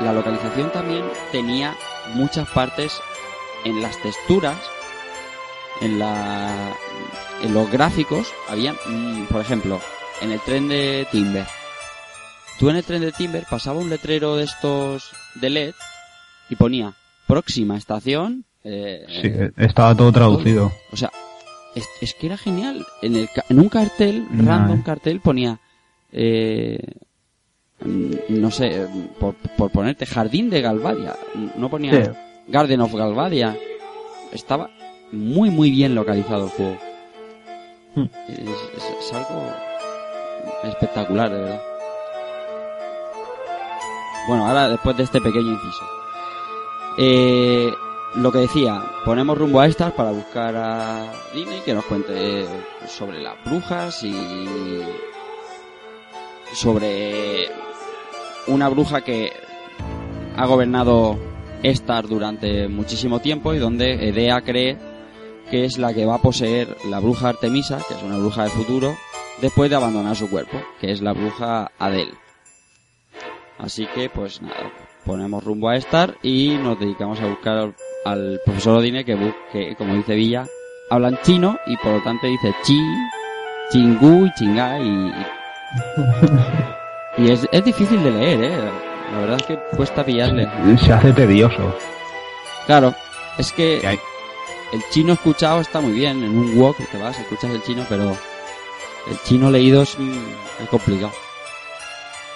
la 0.00 0.12
localización 0.12 0.70
también 0.70 1.04
tenía 1.32 1.74
muchas 2.14 2.48
partes 2.50 3.00
en 3.64 3.82
las 3.82 4.00
texturas, 4.00 4.56
en 5.80 5.98
la 5.98 6.76
en 7.42 7.52
los 7.52 7.70
gráficos, 7.70 8.32
había, 8.48 8.72
mm, 8.72 9.26
por 9.30 9.40
ejemplo, 9.40 9.80
en 10.20 10.32
el 10.32 10.40
tren 10.40 10.68
de 10.68 11.06
Timber. 11.10 11.46
Tú 12.58 12.70
en 12.70 12.76
el 12.76 12.84
tren 12.84 13.02
de 13.02 13.12
Timber 13.12 13.44
pasaba 13.50 13.78
un 13.80 13.90
letrero 13.90 14.36
de 14.36 14.44
estos 14.44 15.10
de 15.34 15.50
LED 15.50 15.74
y 16.48 16.56
ponía 16.56 16.94
próxima 17.26 17.76
estación. 17.76 18.44
eh, 18.64 19.04
Sí, 19.20 19.30
estaba 19.62 19.94
todo 19.94 20.10
traducido. 20.12 20.72
o 20.92 20.96
sea, 20.96 21.12
es, 21.74 21.84
es 22.00 22.14
que 22.14 22.26
era 22.26 22.36
genial. 22.38 22.86
En, 23.02 23.16
el, 23.16 23.28
en 23.48 23.60
un 23.60 23.68
cartel, 23.68 24.26
No, 24.30 24.50
random 24.50 24.78
eh. 24.80 24.82
cartel, 24.86 25.20
ponía, 25.20 25.60
eh, 26.12 26.78
mm, 27.84 28.10
no 28.30 28.50
sé, 28.50 28.86
por, 29.20 29.34
por 29.34 29.70
ponerte 29.70 30.06
Jardín 30.06 30.48
de 30.48 30.62
Galvadia. 30.62 31.14
No 31.56 31.68
ponía 31.68 32.04
Sí. 32.06 32.10
Garden 32.48 32.80
of 32.80 32.94
Galvadia. 32.94 33.54
Estaba 34.32 34.70
muy, 35.12 35.50
muy 35.50 35.70
bien 35.70 35.94
localizado 35.94 36.44
el 36.44 36.50
juego. 36.50 36.78
Hmm. 37.94 38.04
Es, 38.28 38.38
es- 38.38 39.06
es 39.06 39.12
algo 39.12 39.52
espectacular, 40.64 41.30
de 41.30 41.40
verdad. 41.40 41.60
Bueno, 44.26 44.46
ahora 44.46 44.68
después 44.68 44.96
de 44.96 45.04
este 45.04 45.20
pequeño 45.20 45.52
inciso. 45.52 45.84
Eh, 46.98 47.72
lo 48.16 48.32
que 48.32 48.38
decía, 48.38 48.82
ponemos 49.04 49.36
rumbo 49.36 49.60
a 49.60 49.66
estas 49.66 49.92
para 49.92 50.10
buscar 50.10 50.56
a 50.56 51.12
Disney 51.34 51.60
que 51.60 51.74
nos 51.74 51.84
cuente 51.84 52.46
sobre 52.88 53.20
las 53.22 53.34
brujas 53.44 54.02
y 54.02 54.82
sobre 56.52 57.48
una 58.46 58.68
bruja 58.68 59.02
que 59.02 59.32
ha 60.36 60.46
gobernado 60.46 61.18
Star 61.62 62.06
durante 62.06 62.68
muchísimo 62.68 63.20
tiempo 63.20 63.52
y 63.52 63.58
donde 63.58 64.08
Edea 64.08 64.40
cree 64.42 64.78
que 65.50 65.64
es 65.64 65.78
la 65.78 65.92
que 65.94 66.06
va 66.06 66.16
a 66.16 66.22
poseer 66.22 66.76
la 66.88 67.00
bruja 67.00 67.28
Artemisa, 67.28 67.78
que 67.86 67.94
es 67.94 68.02
una 68.02 68.18
bruja 68.18 68.42
del 68.42 68.52
futuro, 68.52 68.96
después 69.40 69.70
de 69.70 69.76
abandonar 69.76 70.16
su 70.16 70.28
cuerpo, 70.28 70.58
que 70.80 70.90
es 70.90 71.02
la 71.02 71.12
bruja 71.12 71.70
Adele. 71.78 72.25
Así 73.58 73.86
que, 73.94 74.08
pues 74.10 74.42
nada, 74.42 74.70
ponemos 75.04 75.42
rumbo 75.42 75.68
a 75.70 75.76
Star 75.76 76.14
y 76.22 76.50
nos 76.62 76.78
dedicamos 76.78 77.20
a 77.20 77.26
buscar 77.26 77.56
al, 77.58 77.74
al 78.04 78.40
profesor 78.44 78.78
Odine 78.78 79.04
que, 79.04 79.16
bu- 79.16 79.34
que, 79.52 79.74
como 79.76 79.94
dice 79.94 80.14
Villa, 80.14 80.46
hablan 80.90 81.18
chino 81.22 81.58
y 81.66 81.76
por 81.78 81.92
lo 81.92 82.02
tanto 82.02 82.26
dice 82.26 82.54
chi, 82.64 82.78
chingu 83.72 84.26
y 84.26 84.32
chingá 84.34 84.78
y... 84.78 85.12
Y 87.18 87.30
es, 87.30 87.48
es 87.50 87.64
difícil 87.64 88.02
de 88.04 88.10
leer, 88.10 88.44
¿eh? 88.44 88.70
La 89.12 89.18
verdad 89.20 89.36
es 89.40 89.46
que 89.46 89.58
cuesta 89.74 90.04
pillarle. 90.04 90.46
Se 90.78 90.92
hace 90.92 91.12
tedioso. 91.14 91.74
Claro, 92.66 92.94
es 93.38 93.52
que 93.52 93.80
el 94.74 94.82
chino 94.90 95.14
escuchado 95.14 95.62
está 95.62 95.80
muy 95.80 95.92
bien, 95.92 96.22
en 96.22 96.36
un 96.36 96.58
walk 96.60 96.76
te 96.92 96.98
vas, 96.98 97.18
escuchas 97.18 97.52
el 97.52 97.62
chino, 97.62 97.84
pero 97.88 98.10
el 99.10 99.18
chino 99.24 99.50
leído 99.50 99.80
es, 99.82 99.98
mm, 99.98 100.12
es 100.62 100.68
complicado. 100.68 101.12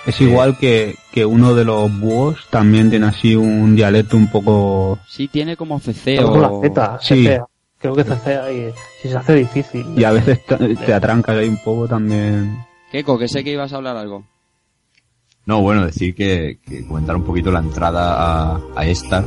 Es 0.07 0.21
igual 0.21 0.57
que, 0.59 0.97
que 1.13 1.27
uno 1.27 1.55
de 1.55 1.65
los 1.65 1.93
búhos 2.01 2.47
también 2.51 2.89
tiene 2.91 3.07
así 3.07 3.37
un 3.37 3.77
dialecto 3.77 4.17
un 4.17 4.29
poco... 4.31 4.99
Sí, 5.07 5.29
tiene 5.29 5.57
como 5.57 5.79
ceceo. 5.79 6.31
con 6.31 6.41
la 6.43 6.51
Z, 6.63 6.99
Sí. 7.03 7.23
cecea. 7.25 7.45
Creo 7.79 7.95
que 7.95 8.05
cecea 8.05 8.53
y 8.53 8.73
si 9.03 9.09
se 9.09 9.17
hace 9.17 9.35
difícil. 9.37 9.87
Y 9.97 10.05
a 10.05 10.11
veces 10.13 10.45
te, 10.47 10.75
te 10.77 10.93
atrancas 10.95 11.37
ahí 11.37 11.49
un 11.49 11.63
poco 11.63 11.87
también. 11.89 12.59
Keiko, 12.93 13.19
que 13.19 13.29
sé 13.29 13.43
que 13.45 13.53
ibas 13.53 13.73
a 13.73 13.77
hablar 13.77 13.97
algo. 13.97 14.25
No, 15.47 15.61
bueno, 15.63 15.87
decir 15.87 16.15
que, 16.15 16.59
que 16.67 16.87
comentar 16.87 17.17
un 17.17 17.25
poquito 17.25 17.51
la 17.51 17.61
entrada 17.61 18.55
a, 18.55 18.61
a 18.77 18.87
Star, 18.87 19.25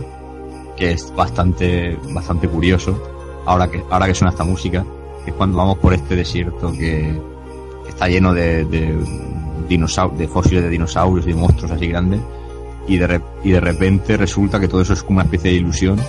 que 0.77 0.91
es 0.91 1.13
bastante, 1.15 1.97
bastante 2.13 2.47
curioso, 2.47 3.01
ahora 3.45 3.69
que, 3.69 3.83
ahora 3.89 4.05
que 4.07 4.13
suena 4.15 4.31
esta 4.31 4.43
música, 4.43 4.85
que 5.25 5.31
es 5.31 5.35
cuando 5.35 5.57
vamos 5.57 5.77
por 5.79 5.93
este 5.93 6.15
desierto 6.15 6.71
que, 6.71 7.19
que 7.83 7.89
está 7.89 8.07
lleno 8.07 8.33
de, 8.33 8.63
de 9.67 10.27
fósiles 10.27 10.63
de 10.63 10.69
dinosaurios 10.69 11.27
y 11.27 11.33
monstruos 11.33 11.71
así 11.71 11.87
grandes, 11.87 12.21
y 12.87 12.97
de, 12.97 13.07
re- 13.07 13.21
y 13.43 13.51
de 13.51 13.59
repente 13.59 14.17
resulta 14.17 14.59
que 14.59 14.67
todo 14.67 14.81
eso 14.81 14.93
es 14.93 15.03
como 15.03 15.17
una 15.17 15.23
especie 15.25 15.51
de 15.51 15.57
ilusión, 15.57 15.99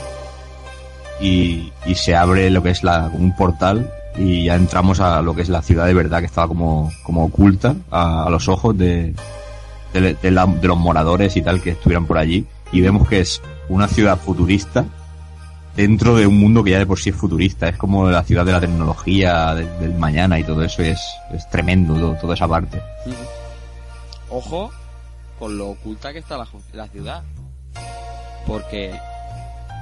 y, 1.21 1.73
y 1.87 1.95
se 1.95 2.15
abre 2.17 2.51
lo 2.51 2.63
que 2.63 2.71
es 2.71 2.83
la, 2.83 3.11
un 3.13 3.35
portal, 3.37 3.91
y 4.17 4.45
ya 4.45 4.55
entramos 4.57 5.01
a 5.01 5.23
lo 5.23 5.35
que 5.35 5.43
es 5.43 5.49
la 5.49 5.63
ciudad 5.63 5.87
de 5.87 5.95
verdad 5.95 6.21
que 6.21 6.27
estaba 6.27 6.47
como, 6.49 6.91
como 7.03 7.25
oculta 7.25 7.75
a, 7.91 8.25
a 8.27 8.31
los 8.31 8.49
ojos 8.49 8.77
de, 8.79 9.15
de, 9.93 10.31
los 10.31 10.79
moradores 10.79 11.37
y 11.37 11.43
tal 11.43 11.61
que 11.61 11.71
estuvieran 11.71 12.07
por 12.07 12.19
allí 12.19 12.45
y 12.73 12.81
vemos 12.81 13.09
que 13.09 13.21
es 13.21 13.41
una 13.69 13.89
ciudad 13.89 14.19
futurista 14.19 14.85
dentro 15.77 16.15
de 16.17 16.27
un 16.29 16.39
mundo 16.39 16.63
que 16.63 16.71
ya 16.73 16.79
de 16.79 16.87
por 16.87 17.01
sí 17.01 17.11
es 17.11 17.17
futurista. 17.17 17.69
Es 17.69 17.77
como 17.77 18.09
la 18.09 18.23
ciudad 18.23 18.45
de 18.45 18.53
la 18.53 18.61
tecnología 18.61 19.53
de- 19.55 19.67
del 19.81 19.95
mañana 19.99 20.39
y 20.39 20.45
todo 20.45 20.63
eso 20.63 20.83
y 20.85 20.89
es, 20.89 21.01
es 21.33 21.49
tremendo 21.51 21.95
todo, 21.95 22.15
toda 22.15 22.35
esa 22.35 22.47
parte 22.47 22.81
Ojo 24.35 24.71
con 25.39 25.57
lo 25.57 25.69
oculta 25.71 26.13
que 26.13 26.19
está 26.19 26.37
la, 26.37 26.89
ciudad. 26.89 27.23
Porque 28.47 28.93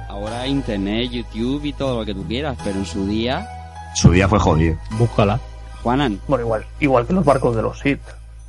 ahora 0.09 0.47
internet, 0.47 1.09
YouTube 1.11 1.65
y 1.65 1.73
todo 1.73 1.99
lo 1.99 2.05
que 2.05 2.13
tú 2.13 2.23
quieras, 2.23 2.57
pero 2.63 2.77
en 2.77 2.85
su 2.85 3.07
día, 3.07 3.47
su 3.95 4.11
día 4.11 4.27
fue 4.27 4.39
jodido 4.39 4.75
Búscala. 4.97 5.39
Juanan, 5.81 6.19
Bueno, 6.27 6.45
igual, 6.45 6.65
igual 6.79 7.07
que 7.07 7.13
los 7.13 7.25
barcos 7.25 7.55
de 7.55 7.61
los 7.63 7.79
Sith. 7.79 7.99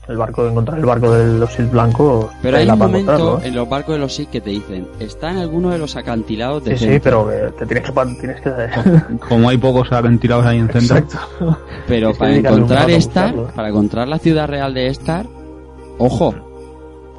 El 0.06 0.18
barco 0.18 0.44
de 0.44 0.50
encontrar 0.50 0.78
el 0.78 0.84
barco 0.84 1.10
de 1.10 1.38
los 1.38 1.50
Sith 1.50 1.70
blancos. 1.70 2.26
pero 2.42 2.58
hay 2.58 2.68
un 2.68 2.78
momento 2.78 3.40
¿eh? 3.40 3.48
en 3.48 3.54
los 3.54 3.66
barcos 3.66 3.94
de 3.94 4.00
los 4.00 4.14
SIC 4.14 4.28
que 4.28 4.40
te 4.42 4.50
dicen, 4.50 4.86
está 5.00 5.30
en 5.30 5.38
alguno 5.38 5.70
de 5.70 5.78
los 5.78 5.96
acantilados 5.96 6.62
de 6.64 6.76
Sí, 6.76 6.84
sí, 6.84 6.90
centro". 6.90 7.26
pero 7.26 7.52
te 7.54 7.64
tienes 7.66 7.90
que. 7.90 8.16
Tienes 8.20 8.40
que 8.42 9.16
Como 9.28 9.48
hay 9.48 9.56
pocos 9.56 9.90
acantilados 9.90 10.44
ahí 10.44 10.58
en 10.58 10.68
centro. 10.68 10.98
Exacto. 10.98 11.58
Pero 11.88 12.12
para 12.12 12.36
encontrar 12.36 12.90
Star, 12.90 13.34
para 13.54 13.68
encontrar 13.70 14.06
la 14.08 14.18
ciudad 14.18 14.46
real 14.46 14.74
de 14.74 14.88
Star, 14.88 15.24
ojo, 15.98 16.34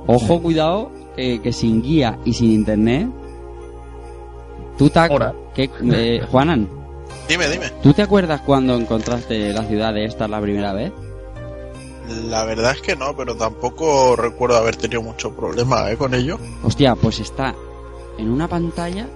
ojo, 0.08 0.42
cuidado, 0.42 0.92
que, 1.16 1.42
que 1.42 1.54
sin 1.54 1.82
guía 1.82 2.20
y 2.26 2.34
sin 2.34 2.52
internet, 2.52 3.10
tú 4.78 4.90
te, 4.90 5.00
que, 5.54 5.70
eh, 5.92 6.22
Juanan, 6.30 6.70
Dime, 7.28 7.48
dime. 7.48 7.72
¿tú 7.82 7.94
te 7.94 8.04
acuerdas 8.04 8.42
cuando 8.42 8.76
encontraste 8.76 9.52
la 9.52 9.64
ciudad 9.64 9.94
de 9.94 10.06
Star 10.06 10.30
la 10.30 10.42
primera 10.42 10.74
vez? 10.74 10.92
La 12.30 12.45
verdad 12.45 12.74
es 12.74 12.82
que 12.82 12.95
no, 12.95 13.16
pero 13.16 13.36
tampoco 13.36 14.16
recuerdo 14.16 14.58
haber 14.58 14.76
tenido 14.76 15.02
mucho 15.02 15.36
problema 15.36 15.90
¿eh? 15.92 15.98
con 15.98 16.14
ello. 16.14 16.38
Hostia, 16.64 16.95
pues 16.95 17.20
está 17.20 17.56
en 18.18 18.30
una 18.30 18.48
pantalla, 18.48 19.08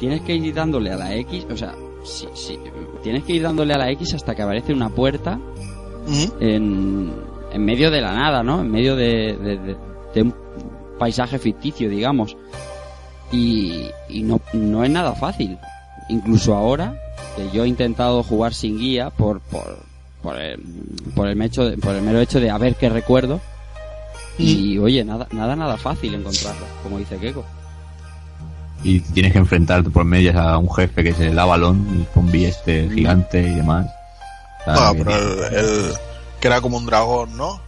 tienes 0.00 0.22
que 0.22 0.34
ir 0.34 0.52
dándole 0.54 0.90
a 0.90 0.96
la 0.96 1.14
X, 1.14 1.46
o 1.50 1.56
sea, 1.56 1.74
sí, 2.02 2.28
sí, 2.34 2.58
tienes 3.02 3.22
que 3.24 3.34
ir 3.34 3.42
dándole 3.42 3.74
a 3.74 3.78
la 3.78 3.90
X 3.92 4.14
hasta 4.14 4.34
que 4.34 4.42
aparece 4.42 4.72
una 4.72 4.88
puerta 4.88 5.38
en, 6.40 7.12
en 7.54 7.64
medio 7.64 7.90
de 7.90 8.00
la 8.00 8.12
nada, 8.12 8.42
¿no? 8.42 8.60
En 8.60 8.70
medio 8.70 8.96
de, 8.96 9.36
de- 9.36 9.58
de- 9.58 9.76
de 10.14 10.22
un 10.22 10.34
paisaje 10.98 11.38
ficticio, 11.38 11.88
digamos. 11.88 12.36
Y, 13.32 13.88
y 14.08 14.22
no, 14.22 14.40
no 14.52 14.84
es 14.84 14.90
nada 14.90 15.12
fácil. 15.14 15.58
Incluso 16.08 16.54
ahora, 16.54 16.94
que 17.36 17.50
yo 17.56 17.64
he 17.64 17.68
intentado 17.68 18.22
jugar 18.22 18.52
sin 18.54 18.78
guía 18.78 19.10
por, 19.10 19.40
por, 19.40 19.78
por, 20.22 20.38
el, 20.38 20.60
por, 21.14 21.28
el, 21.28 21.40
hecho 21.42 21.68
de- 21.68 21.76
por 21.78 21.94
el 21.94 22.02
mero 22.02 22.20
hecho 22.20 22.38
de 22.40 22.50
a 22.50 22.58
ver 22.58 22.74
qué 22.76 22.88
recuerdo. 22.90 23.40
Y 24.38 24.78
oye, 24.78 25.04
nada, 25.04 25.26
nada, 25.32 25.54
nada 25.54 25.76
fácil 25.76 26.14
encontrarlo, 26.14 26.66
como 26.82 26.98
dice 26.98 27.16
Keiko. 27.18 27.44
y 28.82 28.98
tienes 29.00 29.32
que 29.32 29.38
enfrentarte 29.38 29.90
por 29.90 30.04
medias 30.04 30.34
a 30.36 30.58
un 30.58 30.68
jefe 30.74 31.04
que 31.04 31.10
es 31.10 31.20
el 31.20 31.38
Avalon 31.38 31.86
el 32.00 32.06
zombie 32.12 32.46
este 32.46 32.88
gigante 32.92 33.40
y 33.40 33.54
demás 33.54 33.86
Bueno, 34.66 34.92
pero 35.04 35.16
el, 35.16 35.54
el- 35.54 35.92
que 36.44 36.48
era 36.48 36.60
como 36.60 36.76
un 36.76 36.84
dragón, 36.84 37.34
¿no? 37.38 37.58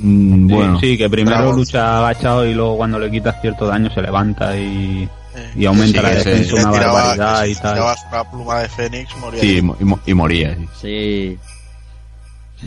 Mm, 0.00 0.48
Sí, 0.48 0.54
bueno 0.54 0.80
Sí, 0.80 0.98
que 0.98 1.08
primero 1.08 1.36
Dragón. 1.36 1.54
lucha 1.56 1.98
agachado 1.98 2.44
y 2.44 2.52
luego 2.52 2.76
cuando 2.76 2.98
le 2.98 3.08
quitas 3.12 3.40
cierto 3.40 3.66
daño 3.68 3.88
se 3.94 4.02
levanta 4.02 4.56
y, 4.58 5.08
Eh, 5.36 5.50
y 5.54 5.66
aumenta 5.66 6.00
Sí, 6.00 6.04
la 6.04 6.10
defensa 6.14 6.54
una 6.56 6.72
tiraba- 6.72 6.92
barbaridad 6.94 7.44
y 7.44 7.54
tal. 7.54 7.74
tirabas 7.74 8.06
una 8.10 8.24
pluma 8.30 8.58
de 8.60 8.68
fénix, 8.70 9.16
moría. 9.18 9.40
sí 9.40 9.58
y, 9.58 9.62
mo- 9.62 9.76
y 9.78 9.84
mo- 9.84 10.00
y 10.04 10.14
moría 10.14 10.56
sí. 10.56 10.68
Sí. 10.80 11.38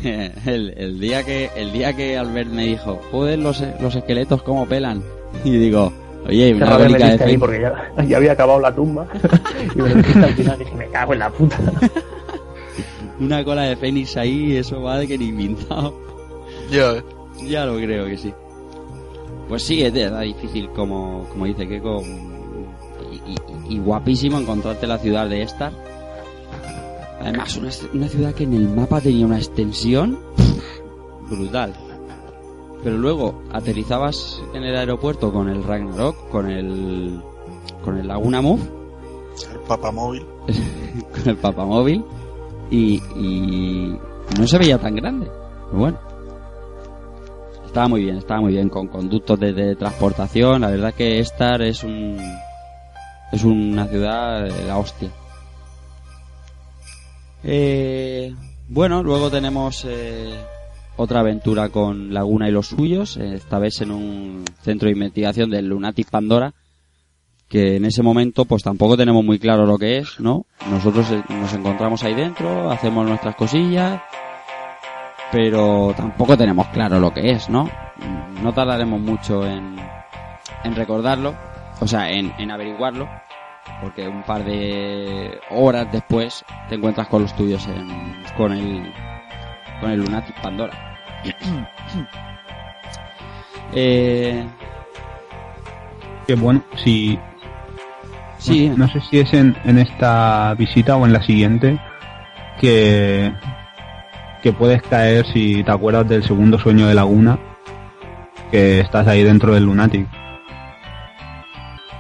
El, 0.46 0.74
el 0.78 1.00
día 1.02 1.24
que 1.24 1.50
el 1.58 1.74
día 1.74 1.94
que 1.94 2.18
Albert 2.18 2.50
me 2.50 2.64
dijo, 2.66 3.02
joder 3.12 3.40
los, 3.40 3.62
los 3.82 3.94
esqueletos 3.94 4.42
cómo 4.44 4.66
pelan. 4.66 5.04
Y 5.44 5.52
digo, 5.58 5.92
oye, 6.28 6.54
una 6.54 6.78
me 6.78 6.98
de 6.98 7.24
ahí 7.26 7.38
porque 7.38 7.60
ya, 7.62 8.04
ya 8.06 8.18
había 8.18 8.32
acabado 8.34 8.60
la 8.62 8.74
tumba. 8.74 9.06
y 9.76 9.82
me 9.82 9.92
al 9.92 10.04
final 10.34 10.56
y 10.62 10.64
dije, 10.64 10.76
me 10.78 10.88
cago 10.88 11.12
en 11.14 11.20
la 11.20 11.30
puta. 11.30 11.58
Una 13.22 13.44
cola 13.46 13.64
de 13.64 13.76
Fénix 13.76 14.18
ahí, 14.18 14.58
eso 14.58 14.82
va 14.82 14.98
de 14.98 15.08
que 15.08 15.18
ni 15.18 15.32
pintado. 15.32 15.94
Yo, 16.72 16.98
eh. 16.98 17.04
Ya 17.48 17.66
lo 17.66 17.76
creo 17.78 18.06
que 18.08 18.18
sí. 18.18 18.34
Pues 19.48 19.64
sí, 19.64 19.82
es 19.84 19.94
de 19.94 20.04
verdad 20.06 20.22
difícil, 20.22 20.70
como, 20.72 21.26
como 21.30 21.46
dice 21.46 21.68
Keiko. 21.68 22.02
Y, 23.12 23.16
y- 23.32 23.76
y 23.76 23.80
guapísimo 23.80 24.40
encontrarte 24.40 24.88
la 24.88 24.98
ciudad 24.98 25.30
de 25.30 25.42
Star. 25.44 25.72
Además, 27.22 27.56
una, 27.58 27.70
una 27.94 28.08
ciudad 28.08 28.34
que 28.34 28.44
en 28.44 28.54
el 28.54 28.68
mapa 28.70 29.00
tenía 29.02 29.26
una 29.26 29.38
extensión 29.38 30.18
brutal. 31.30 31.74
Pero 32.84 32.98
luego 32.98 33.44
aterrizabas 33.52 34.42
en 34.56 34.64
el 34.64 34.76
aeropuerto 34.76 35.32
con 35.32 35.48
el 35.50 35.64
Ragnarok, 35.64 36.30
con 36.30 36.50
el 36.50 37.22
con 37.84 37.98
el 37.98 38.08
Laguna 38.08 38.42
Move, 38.42 38.62
el 39.54 39.60
papamóvil. 39.68 40.26
con 41.14 41.30
el 41.30 41.38
papamóvil 41.38 42.04
y, 42.72 42.96
y 43.16 44.00
no 44.40 44.48
se 44.48 44.58
veía 44.58 44.80
tan 44.80 44.96
grande. 44.96 45.28
Pero 45.68 45.78
bueno, 45.78 46.00
estaba 47.72 47.88
muy 47.88 48.02
bien, 48.02 48.18
estaba 48.18 48.42
muy 48.42 48.52
bien 48.52 48.68
con 48.68 48.88
conductos 48.88 49.40
de, 49.40 49.78
transportación. 49.78 50.60
La 50.60 50.72
verdad 50.72 50.94
que 50.94 51.20
Star 51.20 51.62
es 51.62 51.86
un 51.86 52.18
es 53.32 53.46
una 53.46 53.88
ciudad 53.88 54.44
de 54.44 54.66
la 54.66 54.78
hostia. 54.78 55.10
Eh, 57.46 58.36
bueno, 58.68 59.02
luego 59.04 59.30
tenemos 59.32 59.86
eh, 59.88 60.34
otra 60.98 61.22
aventura 61.22 61.70
con 61.70 62.14
Laguna 62.14 62.50
y 62.50 62.52
los 62.52 62.68
suyos, 62.68 63.16
eh, 63.16 63.36
esta 63.36 63.58
vez 63.58 63.80
en 63.80 63.92
un 63.92 64.44
centro 64.64 64.88
de 64.88 64.94
investigación 64.94 65.50
del 65.50 65.68
Lunatic 65.68 66.10
Pandora, 66.10 66.54
que 67.52 67.76
en 67.76 67.84
ese 67.84 68.02
momento 68.02 68.46
pues 68.46 68.64
tampoco 68.64 68.96
tenemos 68.96 69.26
muy 69.26 69.38
claro 69.38 69.66
lo 69.66 69.78
que 69.78 69.98
es, 69.98 70.22
¿no? 70.22 70.46
Nosotros 70.70 71.12
eh, 71.12 71.22
nos 71.28 71.54
encontramos 71.54 72.02
ahí 72.02 72.14
dentro, 72.14 72.72
hacemos 72.72 73.06
nuestras 73.06 73.36
cosillas, 73.36 74.02
pero 75.34 75.94
tampoco 75.98 76.38
tenemos 76.38 76.68
claro 76.68 76.98
lo 77.02 77.14
que 77.14 77.32
es, 77.32 77.50
¿no? 77.50 77.70
No 78.42 78.54
tardaremos 78.54 79.02
mucho 79.02 79.46
en, 79.46 79.76
en 80.64 80.76
recordarlo, 80.76 81.36
o 81.82 81.88
sea, 81.88 82.10
en, 82.10 82.34
en 82.38 82.52
averiguarlo, 82.52 83.10
porque 83.82 84.08
un 84.08 84.24
par 84.24 84.46
de 84.46 85.38
horas 85.50 85.92
después 85.92 86.46
te 86.70 86.76
encuentras 86.76 87.10
con 87.10 87.24
los 87.24 87.36
tuyos 87.36 87.68
en, 87.68 88.24
con 88.38 88.54
el 88.54 88.94
con 89.82 89.92
el 89.92 90.00
Lunatic 90.00 90.42
Pandora. 90.42 90.98
eh, 93.74 94.46
Que 96.28 96.36
bueno, 96.36 96.64
si. 96.78 97.20
Sí. 98.42 98.70
No, 98.70 98.78
no 98.78 98.88
sé 98.88 99.02
si 99.02 99.20
es 99.20 99.32
en, 99.34 99.56
en 99.66 99.78
esta 99.78 100.56
visita 100.56 100.98
o 100.98 101.06
en 101.06 101.14
la 101.14 101.22
siguiente 101.22 101.80
que. 102.60 103.32
que 104.42 104.52
puedes 104.52 104.82
caer 104.82 105.26
si 105.28 105.64
te 105.64 105.72
acuerdas 105.72 106.10
del 106.10 106.24
segundo 106.24 106.58
sueño 106.58 106.88
de 106.88 106.96
Laguna. 106.96 107.38
Que 108.50 108.82
estás 108.82 109.08
ahí 109.08 109.24
dentro 109.24 109.54
del 109.54 109.66
Lunatic. 109.66 110.08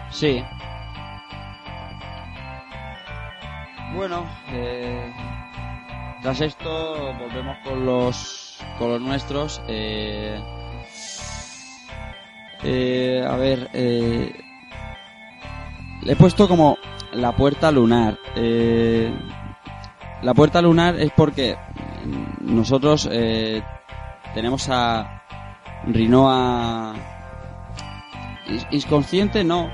Sí. 0.09 0.43
Bueno, 3.95 4.25
eh, 4.51 5.13
tras 6.21 6.41
esto 6.41 7.13
volvemos 7.19 7.57
con 7.63 7.85
los 7.85 8.59
con 8.79 8.89
los 8.89 9.01
nuestros. 9.01 9.61
Eh, 9.67 10.41
eh, 12.63 13.25
a 13.27 13.35
ver, 13.35 13.69
eh, 13.73 14.33
le 16.03 16.13
he 16.13 16.15
puesto 16.15 16.47
como 16.47 16.77
la 17.13 17.35
puerta 17.35 17.71
lunar. 17.71 18.17
Eh, 18.35 19.11
la 20.21 20.33
puerta 20.33 20.61
lunar 20.61 20.99
es 20.99 21.11
porque 21.11 21.57
nosotros 22.41 23.07
eh, 23.11 23.61
tenemos 24.33 24.67
a 24.69 25.23
Rinoa 25.85 26.93
inconsciente, 28.71 29.43
no. 29.43 29.69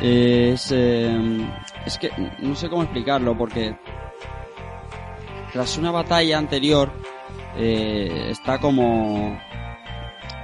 Es, 0.00 0.72
eh, 0.72 1.46
es 1.86 1.98
que 1.98 2.10
no 2.40 2.54
sé 2.56 2.68
cómo 2.68 2.82
explicarlo 2.82 3.38
porque 3.38 3.76
tras 5.52 5.78
una 5.78 5.92
batalla 5.92 6.36
anterior 6.36 6.90
está 7.56 8.58
como 8.58 9.38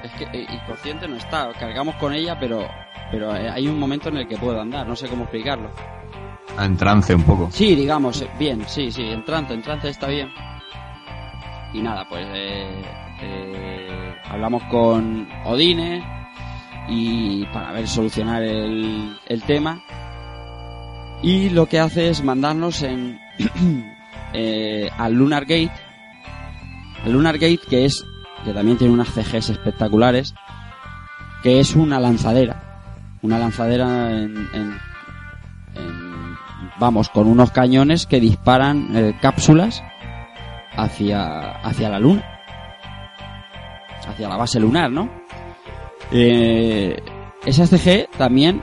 es 0.05 0.13
que 0.13 0.47
inconsciente 0.53 1.09
no 1.09 1.17
está 1.17 1.51
cargamos 1.59 1.97
con 1.97 2.13
ella 2.15 2.39
pero 2.39 2.69
pero 3.11 3.35
eh, 3.35 3.49
hay 3.51 3.67
un 3.67 3.79
momento 3.79 4.09
en 4.09 4.19
el 4.19 4.29
que 4.29 4.37
puedo 4.37 4.61
andar 4.61 4.87
no 4.87 4.97
sé 4.97 5.09
cómo 5.09 5.25
explicarlo. 5.25 5.71
En 6.59 6.77
trance 6.77 7.15
un 7.15 7.23
poco. 7.23 7.49
sí 7.51 7.75
digamos 7.75 8.23
eh, 8.23 8.31
bien 8.39 8.65
sí 8.67 8.91
sí 8.91 9.03
en 9.03 9.25
trance 9.25 9.53
en 9.55 9.63
trance 9.63 9.89
está 9.89 10.09
bien. 10.09 10.31
Y 11.73 11.81
nada 11.81 12.07
pues 12.09 12.27
eh, 12.33 12.83
eh, 13.23 14.15
hablamos 14.29 14.63
con 14.65 15.29
Odine 15.45 16.03
y 16.89 17.45
para 17.47 17.73
ver 17.73 17.87
solucionar 17.87 18.43
el, 18.43 19.17
el 19.27 19.43
tema. 19.43 19.83
Y 21.23 21.51
lo 21.51 21.67
que 21.67 21.79
hace 21.79 22.09
es 22.09 22.25
mandarnos 22.25 22.83
en 22.83 23.21
eh, 24.33 24.91
al 24.97 25.15
Lunar 25.15 25.43
Gate. 25.43 25.73
Al 27.05 27.13
Lunar 27.13 27.35
Gate 27.39 27.61
que 27.69 27.85
es 27.85 28.05
que 28.45 28.53
también 28.53 28.79
tiene 28.79 28.95
unas 28.95 29.09
CGs 29.09 29.51
espectaculares 29.51 30.35
que 31.43 31.61
es 31.61 31.77
una 31.77 32.01
lanzadera 32.01 32.70
una 33.23 33.39
lanzadera 33.39 34.11
en, 34.13 34.37
en- 34.55 34.79
vamos 36.79 37.11
con 37.11 37.27
unos 37.27 37.51
cañones 37.51 38.07
que 38.07 38.21
disparan 38.21 38.89
eh, 38.97 39.15
cápsulas 39.21 39.83
hacia 40.73 41.51
hacia 41.61 41.89
la 41.91 41.99
luna 41.99 42.25
hacia 44.09 44.29
la 44.29 44.37
base 44.37 44.59
lunar 44.59 44.91
no 44.91 45.11
eh, 46.13 46.97
esa 47.45 47.67
CG 47.67 48.09
también 48.17 48.63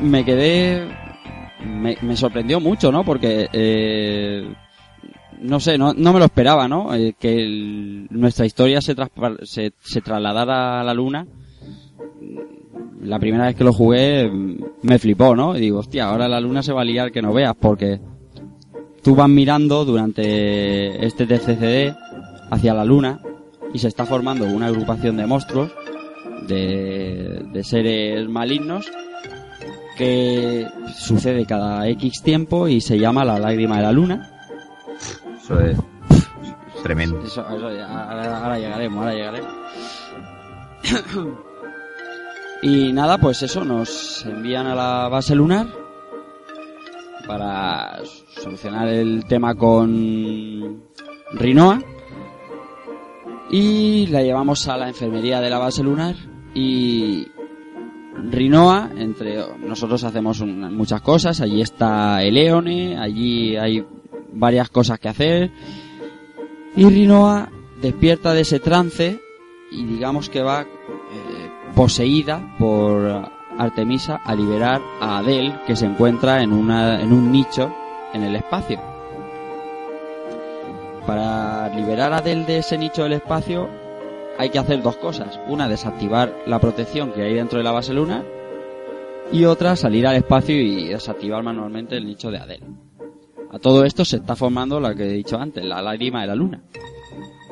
me 0.00 0.24
quedé 0.24 0.88
me, 1.64 1.96
sorprendió 2.16 2.60
mucho 2.60 2.92
no 2.92 3.02
porque 3.04 3.48
eh, 3.52 4.54
no 5.40 5.58
sé, 5.58 5.78
no, 5.78 5.94
no 5.94 6.12
me 6.12 6.18
lo 6.18 6.26
esperaba, 6.26 6.68
¿no? 6.68 6.94
Eh, 6.94 7.14
que 7.18 7.32
el- 7.32 8.08
nuestra 8.10 8.44
historia 8.44 8.82
se, 8.82 8.94
se, 9.44 9.72
se 9.80 10.00
trasladara 10.02 10.82
a 10.82 10.84
la 10.84 10.92
luna. 10.92 11.26
La 13.02 13.18
primera 13.18 13.46
vez 13.46 13.56
que 13.56 13.64
lo 13.64 13.72
jugué 13.72 14.28
mm, 14.30 14.56
me 14.82 14.98
flipó, 14.98 15.34
¿no? 15.34 15.56
Y 15.56 15.60
digo, 15.60 15.78
hostia, 15.78 16.06
ahora 16.08 16.28
la 16.28 16.40
luna 16.40 16.62
se 16.62 16.72
va 16.72 16.82
a 16.82 16.84
liar 16.84 17.12
que 17.12 17.22
no 17.22 17.32
veas, 17.32 17.54
porque 17.58 18.00
tú 19.02 19.14
vas 19.14 19.28
mirando 19.28 19.84
durante 19.84 21.04
este 21.06 21.26
TCCD 21.26 21.94
hacia 22.50 22.74
la 22.74 22.84
luna 22.84 23.20
y 23.72 23.78
se 23.78 23.88
está 23.88 24.04
formando 24.04 24.44
una 24.46 24.66
agrupación 24.66 25.16
de 25.16 25.26
monstruos, 25.26 25.72
de, 26.46 27.44
de 27.52 27.64
seres 27.64 28.28
malignos, 28.28 28.90
que 29.96 30.66
sucede 30.96 31.46
cada 31.46 31.86
X 31.88 32.22
tiempo 32.22 32.68
y 32.68 32.80
se 32.80 32.98
llama 32.98 33.24
la 33.24 33.38
lágrima 33.38 33.76
de 33.76 33.82
la 33.82 33.92
luna. 33.92 34.30
Eso 35.42 35.60
es 35.60 35.78
tremendo. 36.82 37.18
Eso, 37.22 37.42
eso 37.42 37.66
ahora, 37.66 38.42
ahora 38.42 38.58
llegaremos, 38.58 38.98
ahora 38.98 39.14
llegaremos. 39.14 39.50
y 42.62 42.92
nada, 42.92 43.18
pues 43.18 43.42
eso, 43.42 43.64
nos 43.64 44.24
envían 44.26 44.66
a 44.66 44.74
la 44.74 45.08
base 45.08 45.34
lunar 45.34 45.66
para 47.26 48.00
solucionar 48.42 48.88
el 48.88 49.24
tema 49.26 49.54
con 49.54 50.82
Rinoa. 51.32 51.80
Y 53.50 54.06
la 54.08 54.22
llevamos 54.22 54.68
a 54.68 54.76
la 54.76 54.88
enfermería 54.88 55.40
de 55.40 55.50
la 55.50 55.58
base 55.58 55.82
lunar 55.82 56.14
y 56.54 57.26
Rinoa, 58.30 58.90
entre 58.96 59.38
nosotros 59.58 60.04
hacemos 60.04 60.40
un- 60.40 60.74
muchas 60.76 61.00
cosas, 61.00 61.40
allí 61.40 61.60
está 61.60 62.22
Eleone, 62.22 62.96
allí 62.98 63.56
hay 63.56 63.84
varias 64.32 64.68
cosas 64.70 65.00
que 65.00 65.08
hacer 65.08 65.50
y 66.76 66.84
Rinoa 66.84 67.50
despierta 67.82 68.32
de 68.34 68.42
ese 68.42 68.60
trance 68.60 69.20
y 69.72 69.84
digamos 69.84 70.28
que 70.28 70.42
va 70.42 70.66
poseída 71.80 72.42
por 72.58 73.30
Artemisa 73.56 74.20
a 74.22 74.34
liberar 74.34 74.82
a 75.00 75.16
Adele 75.16 75.60
que 75.66 75.74
se 75.74 75.86
encuentra 75.86 76.42
en, 76.42 76.52
una, 76.52 77.00
en 77.00 77.10
un 77.10 77.32
nicho 77.32 77.74
en 78.12 78.22
el 78.22 78.36
espacio. 78.36 78.78
Para 81.06 81.74
liberar 81.74 82.12
a 82.12 82.18
Adele 82.18 82.44
de 82.44 82.58
ese 82.58 82.76
nicho 82.76 83.04
del 83.04 83.14
espacio 83.14 83.66
hay 84.36 84.50
que 84.50 84.58
hacer 84.58 84.82
dos 84.82 84.98
cosas. 84.98 85.40
Una, 85.48 85.70
desactivar 85.70 86.34
la 86.44 86.58
protección 86.58 87.12
que 87.12 87.22
hay 87.22 87.32
dentro 87.32 87.56
de 87.56 87.64
la 87.64 87.72
base 87.72 87.94
lunar 87.94 88.26
y 89.32 89.46
otra, 89.46 89.74
salir 89.74 90.06
al 90.06 90.16
espacio 90.16 90.60
y 90.60 90.88
desactivar 90.88 91.42
manualmente 91.42 91.96
el 91.96 92.04
nicho 92.04 92.30
de 92.30 92.40
Adele. 92.40 92.66
A 93.52 93.58
todo 93.58 93.86
esto 93.86 94.04
se 94.04 94.18
está 94.18 94.36
formando 94.36 94.80
lo 94.80 94.94
que 94.94 95.04
he 95.04 95.12
dicho 95.14 95.38
antes, 95.38 95.64
la 95.64 95.80
lágrima 95.80 96.20
de 96.20 96.26
la 96.26 96.34
luna. 96.34 96.62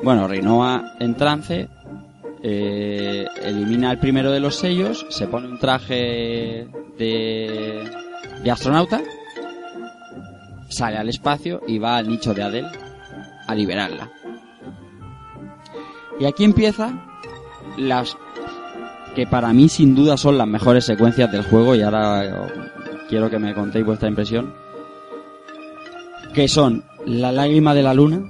Bueno, 0.03 0.27
Rinoa 0.27 0.97
en 0.99 1.15
trance 1.15 1.67
eh, 2.43 3.25
elimina 3.43 3.91
el 3.91 3.99
primero 3.99 4.31
de 4.31 4.39
los 4.39 4.55
sellos, 4.55 5.05
se 5.09 5.27
pone 5.27 5.47
un 5.47 5.59
traje 5.59 6.67
de, 6.97 7.83
de 8.43 8.51
astronauta, 8.51 9.01
sale 10.69 10.97
al 10.97 11.09
espacio 11.09 11.61
y 11.67 11.79
va 11.79 11.97
al 11.97 12.07
nicho 12.07 12.33
de 12.33 12.43
Adele 12.43 12.69
a 13.47 13.55
liberarla. 13.55 14.11
Y 16.19 16.25
aquí 16.25 16.43
empieza 16.43 17.05
las 17.77 18.17
que 19.15 19.25
para 19.25 19.53
mí 19.53 19.69
sin 19.69 19.95
duda 19.95 20.17
son 20.17 20.37
las 20.37 20.47
mejores 20.47 20.85
secuencias 20.85 21.31
del 21.31 21.43
juego 21.43 21.75
y 21.75 21.81
ahora 21.81 22.47
quiero 23.09 23.29
que 23.29 23.39
me 23.39 23.53
contéis 23.53 23.85
vuestra 23.85 24.09
impresión 24.09 24.53
que 26.33 26.47
son 26.47 26.83
la 27.05 27.31
lágrima 27.31 27.73
de 27.73 27.83
la 27.83 27.93
luna, 27.93 28.21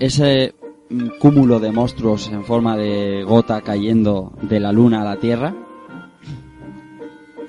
ese 0.00 0.54
cúmulo 1.18 1.60
de 1.60 1.72
monstruos 1.72 2.28
en 2.28 2.44
forma 2.44 2.76
de 2.76 3.22
gota 3.24 3.60
cayendo 3.62 4.32
de 4.42 4.60
la 4.60 4.72
luna 4.72 5.02
a 5.02 5.04
la 5.04 5.16
tierra, 5.16 5.54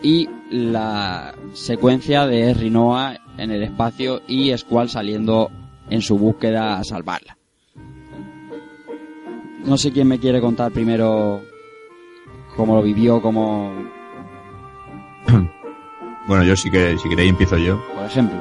y 0.03 0.29
la 0.49 1.35
secuencia 1.53 2.25
de 2.25 2.53
Rinoa 2.53 3.17
en 3.37 3.51
el 3.51 3.63
espacio 3.63 4.21
y 4.27 4.55
Squall 4.57 4.89
saliendo 4.89 5.49
en 5.89 6.01
su 6.01 6.17
búsqueda 6.17 6.79
a 6.79 6.83
salvarla. 6.83 7.37
No 9.65 9.77
sé 9.77 9.91
quién 9.91 10.07
me 10.07 10.19
quiere 10.19 10.41
contar 10.41 10.71
primero 10.71 11.41
cómo 12.55 12.75
lo 12.75 12.81
vivió, 12.81 13.21
cómo, 13.21 13.71
Bueno, 16.27 16.43
yo 16.43 16.55
sí 16.55 16.69
que, 16.71 16.97
si 16.97 17.09
queréis 17.09 17.29
empiezo 17.31 17.57
yo. 17.57 17.79
por 17.95 18.05
ejemplo. 18.05 18.37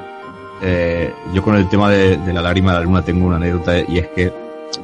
eh, 0.63 1.13
yo 1.35 1.43
con 1.43 1.57
el 1.57 1.69
tema 1.69 1.91
de, 1.91 2.17
de 2.19 2.33
la 2.33 2.41
lágrima 2.43 2.73
de 2.73 2.79
la 2.79 2.85
luna 2.85 3.03
tengo 3.03 3.27
una 3.27 3.37
anécdota 3.37 3.79
y 3.81 3.99
es 3.99 4.09
que 4.09 4.33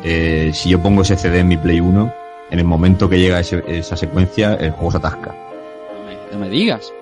eh, 0.05 0.51
si 0.55 0.71
yo 0.71 0.81
pongo 0.83 1.03
ese 1.03 1.17
CD 1.17 1.41
en 1.41 1.49
mi 1.49 1.57
Play 1.57 1.81
1, 1.81 2.15
en 2.51 2.59
el 2.59 2.65
momento 2.65 3.09
que 3.09 3.19
llega 3.19 3.41
ese- 3.41 3.65
esa 3.67 3.97
secuencia, 3.97 4.55
el 4.55 4.71
juego 4.73 4.91
se 4.93 4.97
atasca. 4.99 5.35
No 5.35 6.07
me, 6.07 6.33
no 6.33 6.39
me 6.39 6.49
digas. 6.49 6.93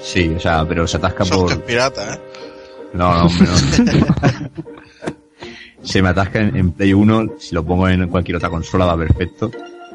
Sí, 0.00 0.32
o 0.36 0.40
sea, 0.40 0.64
pero 0.68 0.86
se 0.86 0.96
atasca 0.98 1.24
es 1.24 1.30
por... 1.30 1.62
pirata, 1.62 2.14
¿eh? 2.14 2.20
No, 2.92 3.12
no, 3.14 3.26
hombre, 3.26 3.46
no. 3.48 4.50
se 5.82 6.02
me 6.02 6.08
atasca 6.08 6.40
en, 6.40 6.56
en 6.56 6.72
Play 6.72 6.92
1, 6.92 7.32
si 7.38 7.54
lo 7.54 7.64
pongo 7.64 7.88
en 7.88 8.08
cualquier 8.08 8.36
otra 8.36 8.50
consola 8.50 8.84
va 8.86 8.96
perfecto, 8.96 9.50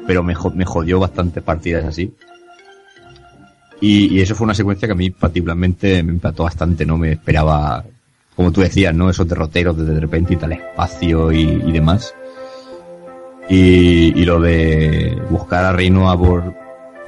pero 0.06 0.22
me, 0.22 0.34
jo- 0.34 0.50
me 0.50 0.64
jodió 0.64 0.98
bastantes 1.00 1.42
partidas 1.42 1.84
así. 1.84 2.12
Y, 3.80 4.14
y 4.16 4.20
eso 4.20 4.34
fue 4.34 4.44
una 4.44 4.54
secuencia 4.54 4.86
que 4.86 4.92
a 4.92 4.96
mí 4.96 5.10
particularmente 5.10 6.02
me 6.02 6.12
impactó 6.12 6.44
bastante, 6.44 6.86
no 6.86 6.96
me 6.96 7.12
esperaba, 7.12 7.84
como 8.36 8.52
tú 8.52 8.60
decías, 8.60 8.94
¿no? 8.94 9.10
Esos 9.10 9.26
derroteros 9.28 9.76
de 9.76 9.84
de 9.84 10.00
repente 10.00 10.34
y 10.34 10.36
tal 10.36 10.52
espacio 10.52 11.32
y, 11.32 11.40
y 11.40 11.72
demás. 11.72 12.14
Y, 13.48 14.18
y 14.20 14.24
lo 14.24 14.40
de 14.40 15.20
buscar 15.28 15.64
a 15.64 15.72
Reinoa 15.72 16.16
por, 16.18 16.54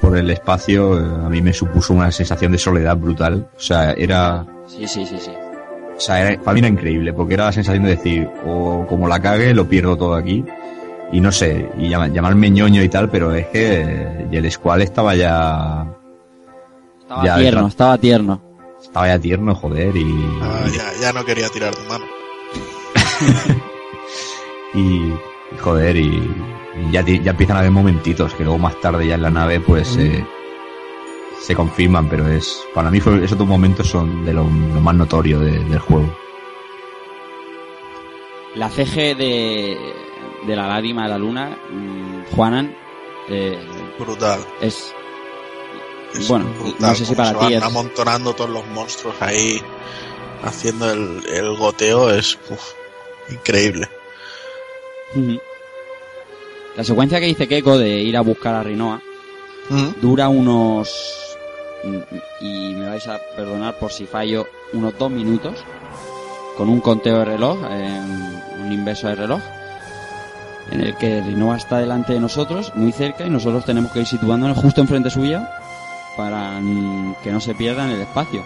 por 0.01 0.17
el 0.17 0.29
espacio, 0.29 0.99
eh, 0.99 1.03
a 1.25 1.29
mí 1.29 1.41
me 1.41 1.53
supuso 1.53 1.93
una 1.93 2.11
sensación 2.11 2.51
de 2.51 2.57
soledad 2.57 2.97
brutal. 2.97 3.47
O 3.55 3.59
sea, 3.59 3.93
era, 3.93 4.45
Sí, 4.67 4.87
sí, 4.87 5.05
sí, 5.05 5.17
sí. 5.19 5.31
o 5.95 5.99
sea, 5.99 6.21
era, 6.21 6.41
para 6.41 6.53
mí 6.53 6.59
era 6.59 6.67
increíble, 6.69 7.13
porque 7.13 7.35
era 7.35 7.45
la 7.45 7.51
sensación 7.51 7.83
de 7.85 7.91
decir, 7.91 8.29
o 8.45 8.85
como 8.87 9.07
la 9.07 9.19
cague, 9.21 9.53
lo 9.53 9.67
pierdo 9.67 9.95
todo 9.97 10.15
aquí. 10.15 10.43
Y 11.11 11.21
no 11.21 11.31
sé, 11.31 11.69
y 11.77 11.87
llama- 11.87 12.07
llamarme 12.09 12.49
ñoño 12.49 12.81
y 12.83 12.89
tal, 12.89 13.09
pero 13.09 13.33
es 13.33 13.47
que 13.47 13.81
eh, 13.81 14.27
y 14.31 14.37
el 14.37 14.51
Squall 14.51 14.81
estaba 14.81 15.15
ya, 15.15 15.85
Estaba 17.01 17.23
Ya, 17.25 17.35
tierno, 17.37 17.67
estaba 17.67 17.97
tierno. 17.99 18.41
estaba 18.81 19.07
ya 19.07 19.19
tierno, 19.19 19.55
joder, 19.55 19.95
y, 19.95 20.05
Ah, 20.41 20.65
ya, 20.75 21.01
ya 21.01 21.13
no 21.13 21.23
quería 21.23 21.47
tirar 21.49 21.73
de 21.75 21.87
mano. 21.87 22.05
y 24.73 25.13
joder, 25.59 25.95
y, 25.97 26.07
y 26.87 26.91
ya, 26.91 27.01
ya 27.01 27.31
empiezan 27.31 27.57
a 27.57 27.59
haber 27.59 27.71
momentitos 27.71 28.33
que 28.33 28.43
luego 28.43 28.59
más 28.59 28.79
tarde 28.81 29.07
ya 29.07 29.15
en 29.15 29.21
la 29.21 29.29
nave, 29.31 29.59
pues, 29.59 29.95
eh, 29.97 30.25
se 31.41 31.55
confirman, 31.55 32.09
pero 32.09 32.27
es, 32.27 32.63
para 32.73 32.89
mí 32.91 32.99
fue, 32.99 33.23
esos 33.23 33.37
dos 33.37 33.47
momentos 33.47 33.87
son 33.87 34.25
de 34.25 34.33
lo, 34.33 34.43
lo 34.43 34.81
más 34.81 34.95
notorio 34.95 35.39
de- 35.39 35.59
del 35.63 35.79
juego. 35.79 36.15
La 38.55 38.69
CG 38.69 39.15
de, 39.17 39.77
de 40.47 40.55
la 40.55 40.67
lágrima 40.67 41.03
de 41.03 41.09
la 41.09 41.17
luna, 41.17 41.57
mm, 41.69 42.35
Juanan, 42.35 42.75
eh, 43.29 43.59
Brutal. 43.99 44.39
es... 44.61 44.93
Es 46.13 46.29
bueno, 46.29 46.45
brutal 46.57 46.91
no 46.91 46.95
sé 46.95 47.05
si 47.05 47.13
para 47.13 47.31
ti 47.31 47.35
van 47.45 47.53
es... 47.53 47.63
amontonando 47.63 48.33
todos 48.33 48.49
los 48.49 48.65
monstruos 48.67 49.15
ahí 49.19 49.61
haciendo 50.43 50.89
el, 50.89 51.21
el 51.27 51.57
goteo 51.57 52.09
es 52.11 52.39
uf, 52.49 52.61
increíble. 53.29 53.89
La 56.75 56.83
secuencia 56.83 57.19
que 57.19 57.27
dice 57.27 57.47
Keiko 57.47 57.77
de 57.77 58.01
ir 58.01 58.17
a 58.17 58.21
buscar 58.21 58.55
a 58.55 58.63
Rinoa 58.63 59.01
dura 60.01 60.29
unos 60.29 61.37
y 62.41 62.73
me 62.73 62.89
vais 62.89 63.07
a 63.07 63.19
perdonar 63.35 63.77
por 63.77 63.91
si 63.91 64.05
fallo 64.05 64.47
unos 64.73 64.97
dos 64.97 65.11
minutos 65.11 65.63
con 66.57 66.69
un 66.69 66.81
conteo 66.81 67.19
de 67.19 67.25
reloj 67.25 67.59
eh, 67.69 68.01
un 68.59 68.71
inverso 68.71 69.07
de 69.07 69.15
reloj 69.15 69.41
en 70.71 70.81
el 70.81 70.95
que 70.97 71.21
Rinoa 71.21 71.57
está 71.57 71.77
delante 71.77 72.13
de 72.13 72.19
nosotros 72.19 72.73
muy 72.75 72.91
cerca 72.91 73.25
y 73.25 73.29
nosotros 73.29 73.65
tenemos 73.65 73.91
que 73.91 73.99
ir 73.99 74.07
situándonos 74.07 74.57
justo 74.57 74.81
enfrente 74.81 75.09
suya 75.09 75.47
para 76.17 76.59
que 77.23 77.31
no 77.31 77.39
se 77.39 77.53
pierda 77.55 77.85
en 77.85 77.91
el 77.91 78.01
espacio. 78.01 78.43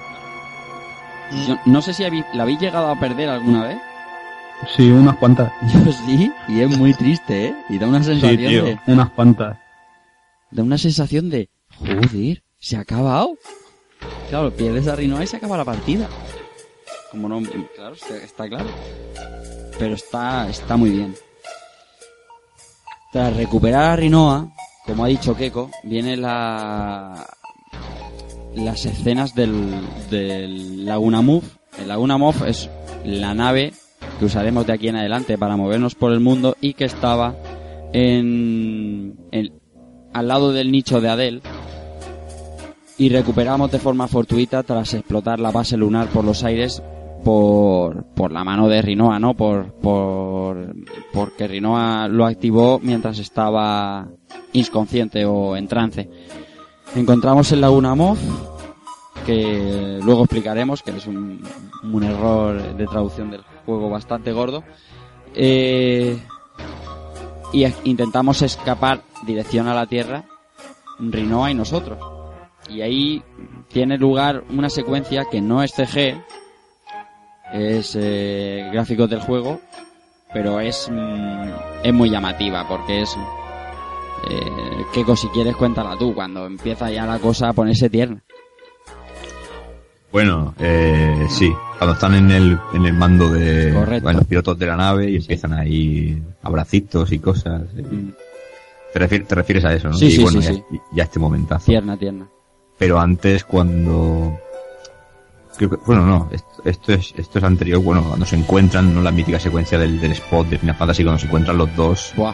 Yo 1.48 1.58
no 1.66 1.82
sé 1.82 1.94
si 1.94 2.04
la 2.34 2.44
habéis 2.44 2.60
llegado 2.60 2.90
a 2.90 3.00
perder 3.00 3.30
alguna 3.30 3.68
vez 3.68 3.78
Sí, 4.76 4.90
unas 4.90 5.16
cuantas. 5.18 5.52
yo 5.86 5.92
sí 5.92 6.32
y 6.48 6.62
es 6.62 6.78
muy 6.78 6.94
triste 6.94 7.48
¿eh? 7.48 7.56
y 7.70 7.78
da 7.80 7.88
una 7.88 8.00
Sí, 8.00 8.08
sensación 8.12 8.38
tío, 8.38 8.64
de 8.66 8.80
unas 8.88 9.10
cuantas. 9.12 9.58
da 10.52 10.64
una 10.64 10.78
sensación 10.78 11.30
de 11.30 11.50
joder, 11.78 12.44
se 12.60 12.76
ha 12.78 12.82
acabado. 12.82 13.36
Claro, 14.30 14.52
pierdes 14.54 14.88
a 14.88 14.96
Rinoa 14.96 15.24
y 15.24 15.28
se 15.28 15.38
acaba 15.38 15.58
la 15.58 15.66
partida. 15.66 16.08
Como 17.12 17.28
no, 17.30 17.42
claro, 17.76 17.96
está, 17.96 18.18
está 18.18 18.48
claro. 18.48 18.70
Pero 19.80 19.96
está, 19.96 20.48
está 20.50 20.78
muy 20.78 20.90
bien. 20.92 21.16
Tras 23.12 23.36
recuperar 23.36 23.92
a 23.92 23.96
Rinoa, 23.96 24.52
como 24.86 25.04
ha 25.04 25.08
dicho 25.08 25.36
Keiko, 25.36 25.72
viene 25.84 26.16
la 26.18 27.26
las 28.56 28.86
escenas 28.86 29.34
del, 29.36 29.80
del 30.10 30.86
Laguna 30.86 31.22
Move. 31.22 31.46
El 31.80 31.88
Laguna 31.88 32.18
Move 32.18 32.50
es 32.50 32.70
la 33.06 33.34
nave 33.34 33.74
que 34.20 34.26
usaremos 34.26 34.68
de 34.68 34.74
aquí 34.74 34.90
en 34.90 34.98
adelante 34.98 35.38
para 35.38 35.56
movernos 35.58 35.96
por 35.96 36.12
el 36.12 36.20
mundo 36.20 36.56
y 36.62 36.74
que 36.74 36.86
estaba 36.86 37.36
en, 37.94 39.18
en- 39.32 39.54
al 40.14 40.28
lado 40.28 40.52
del 40.52 40.72
nicho 40.72 41.02
de 41.02 41.10
Adel 41.10 41.42
y 42.98 43.10
recuperamos 43.10 43.72
de 43.72 43.80
forma 43.80 44.08
fortuita 44.08 44.64
tras 44.64 44.94
explotar 44.94 45.40
la 45.40 45.52
base 45.52 45.78
lunar 45.78 46.08
por 46.08 46.26
los 46.26 46.44
aires 46.44 46.84
por, 47.24 48.06
por 48.16 48.32
la 48.32 48.44
mano 48.44 48.68
de 48.68 48.82
Rinoa, 48.82 49.20
¿no? 49.20 49.34
Por, 49.34 49.74
por, 49.74 50.74
porque 51.14 51.48
Rinoa 51.48 52.08
lo 52.08 52.26
activó 52.26 52.80
mientras 52.82 53.20
estaba 53.20 54.08
inconsciente 54.54 55.26
o 55.26 55.56
en 55.58 55.68
trance. 55.68 56.10
Encontramos 56.96 57.52
el 57.52 57.62
Laguna 57.62 57.94
Moth, 57.94 58.18
que 59.26 60.00
luego 60.04 60.24
explicaremos, 60.24 60.82
que 60.82 60.92
es 60.92 61.06
un, 61.08 61.42
un 61.84 62.04
error 62.04 62.76
de 62.78 62.88
traducción 62.88 63.32
del 63.32 63.42
juego 63.70 63.90
bastante 63.90 64.32
gordo. 64.32 64.64
Eh, 65.36 66.18
y 67.54 67.66
intentamos 67.84 68.42
escapar 68.42 69.02
dirección 69.26 69.68
a 69.68 69.76
la 69.76 69.86
Tierra, 69.86 70.26
Rinoa 71.00 71.52
y 71.52 71.54
nosotros. 71.54 72.00
Y 72.70 72.82
ahí 72.82 73.24
tiene 73.70 73.98
lugar 73.98 74.44
una 74.50 74.70
secuencia 74.70 75.26
que 75.30 75.42
no 75.42 75.64
es 75.64 75.74
CG, 75.74 76.22
es 77.54 77.96
eh, 78.00 78.70
gráficos 78.72 79.10
del 79.10 79.22
juego, 79.22 79.60
pero 80.34 80.60
es, 80.60 80.90
mm, 80.92 81.50
es 81.84 81.94
muy 81.94 82.10
llamativa 82.10 82.68
porque 82.68 83.02
es... 83.02 83.16
Eh, 84.30 84.86
Keiko, 84.94 85.16
si 85.16 85.28
quieres 85.30 85.56
cuéntala 85.56 85.96
tú, 85.98 86.14
cuando 86.14 86.46
empieza 86.46 86.92
ya 86.92 87.06
la 87.06 87.20
cosa 87.20 87.50
a 87.50 87.54
ponerse 87.54 87.90
tierna. 87.90 88.22
Bueno, 90.12 90.56
eh, 90.60 91.28
sí, 91.30 91.52
cuando 91.78 91.94
están 91.94 92.16
en 92.16 92.32
el, 92.32 92.58
en 92.74 92.86
el 92.86 92.94
mando 92.94 93.30
de 93.30 93.72
bueno, 93.72 94.20
los 94.20 94.28
pilotos 94.28 94.58
de 94.58 94.66
la 94.66 94.76
nave 94.76 95.10
y 95.12 95.18
empiezan 95.18 95.54
ahí 95.54 96.22
abracitos 96.42 97.12
y 97.12 97.20
cosas. 97.20 97.62
eh. 97.78 97.84
Te, 98.94 99.00
refier- 99.00 99.28
te 99.28 99.36
refieres 99.36 99.66
a 99.66 99.74
eso, 99.74 99.90
¿no? 99.90 99.96
Mm. 99.96 100.00
Sí, 100.00 100.06
y 100.08 100.12
sí, 100.12 100.24
bueno, 100.24 100.42
sí, 100.42 100.64
ya, 100.94 101.04
este 101.04 101.20
momentazo. 101.20 101.66
Tierna, 101.68 101.96
tierna. 101.96 102.28
Pero 102.80 103.00
antes 103.00 103.44
cuando... 103.44 104.40
creo 105.58 105.70
que- 105.70 105.78
bueno, 105.86 106.06
no, 106.08 106.28
esto, 106.32 106.48
esto 106.66 106.94
es 106.94 107.14
esto 107.16 107.38
es 107.38 107.44
anterior, 107.44 107.80
bueno, 107.80 108.04
cuando 108.04 108.26
se 108.26 108.36
encuentran, 108.36 108.96
¿no? 108.96 109.02
La 109.04 109.12
mítica 109.12 109.40
secuencia 109.40 109.78
del, 109.78 110.00
del 110.02 110.14
spot 110.14 110.48
de 110.48 110.58
Final 110.58 110.76
Fantasy, 110.76 111.04
cuando 111.04 111.20
se 111.20 111.28
encuentran 111.28 111.58
los 111.58 111.76
dos. 111.76 112.14
Buah. 112.16 112.34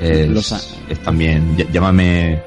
Es, 0.00 0.28
Los 0.28 0.52
es 0.88 0.98
también, 1.04 1.56
ll- 1.56 1.70
llámame 1.70 2.42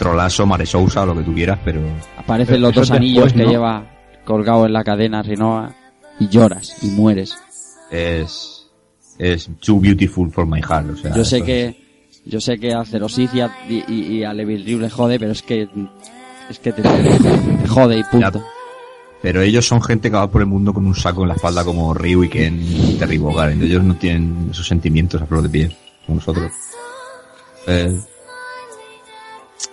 Trolazo, 0.00 0.46
Mare 0.46 0.66
Sousa 0.66 1.02
o 1.02 1.06
lo 1.06 1.14
que 1.16 1.22
tú 1.22 1.32
quieras, 1.34 1.58
pero... 1.64 1.80
Aparecen 2.16 2.60
los 2.60 2.74
dos 2.74 2.90
anillos 2.90 3.24
después, 3.26 3.32
que 3.42 3.46
¿no? 3.46 3.50
lleva 3.52 3.86
colgado 4.24 4.66
en 4.66 4.72
la 4.72 4.82
cadena 4.82 5.22
Rinoa 5.22 5.74
y 6.18 6.28
lloras 6.28 6.76
y 6.82 6.86
mueres. 6.88 7.36
es 7.90 8.56
es 9.18 9.50
too 9.64 9.78
beautiful 9.80 10.30
for 10.32 10.46
my 10.46 10.60
heart 10.62 10.88
o 10.90 10.96
sea 10.96 11.14
yo 11.14 11.24
sé 11.24 11.42
que 11.42 11.76
yo 12.24 12.40
sé 12.40 12.58
que 12.58 12.72
a 12.72 12.84
Cerosic 12.84 13.34
y 13.34 13.40
a, 13.40 13.50
y, 13.68 13.84
y- 13.88 14.16
y 14.18 14.24
a 14.24 14.32
le 14.32 14.88
jode, 14.90 15.18
pero 15.18 15.32
es 15.32 15.42
que 15.42 15.68
es 16.48 16.58
que 16.58 16.72
te, 16.72 16.82
jode 17.68 17.98
y 17.98 18.04
punto. 18.04 18.42
pero 19.22 19.42
ellos 19.42 19.66
son 19.66 19.82
gente 19.82 20.10
que 20.10 20.16
va 20.16 20.30
por 20.30 20.40
el 20.42 20.46
mundo 20.46 20.72
con 20.72 20.86
un 20.86 20.94
saco 20.94 21.22
en 21.22 21.28
la 21.28 21.34
espalda 21.34 21.64
como 21.64 21.92
Ryu 21.92 22.24
y 22.24 22.28
Ken 22.30 22.58
y 22.62 22.94
Terry 22.98 23.18
Bogard 23.18 23.50
ellos 23.62 23.82
no 23.84 23.94
tienen 23.96 24.48
esos 24.52 24.66
sentimientos 24.66 25.20
a 25.20 25.26
flor 25.26 25.42
de 25.42 25.48
piel 25.50 25.76
como 26.06 26.16
nosotros 26.16 26.50
Eh, 27.66 28.00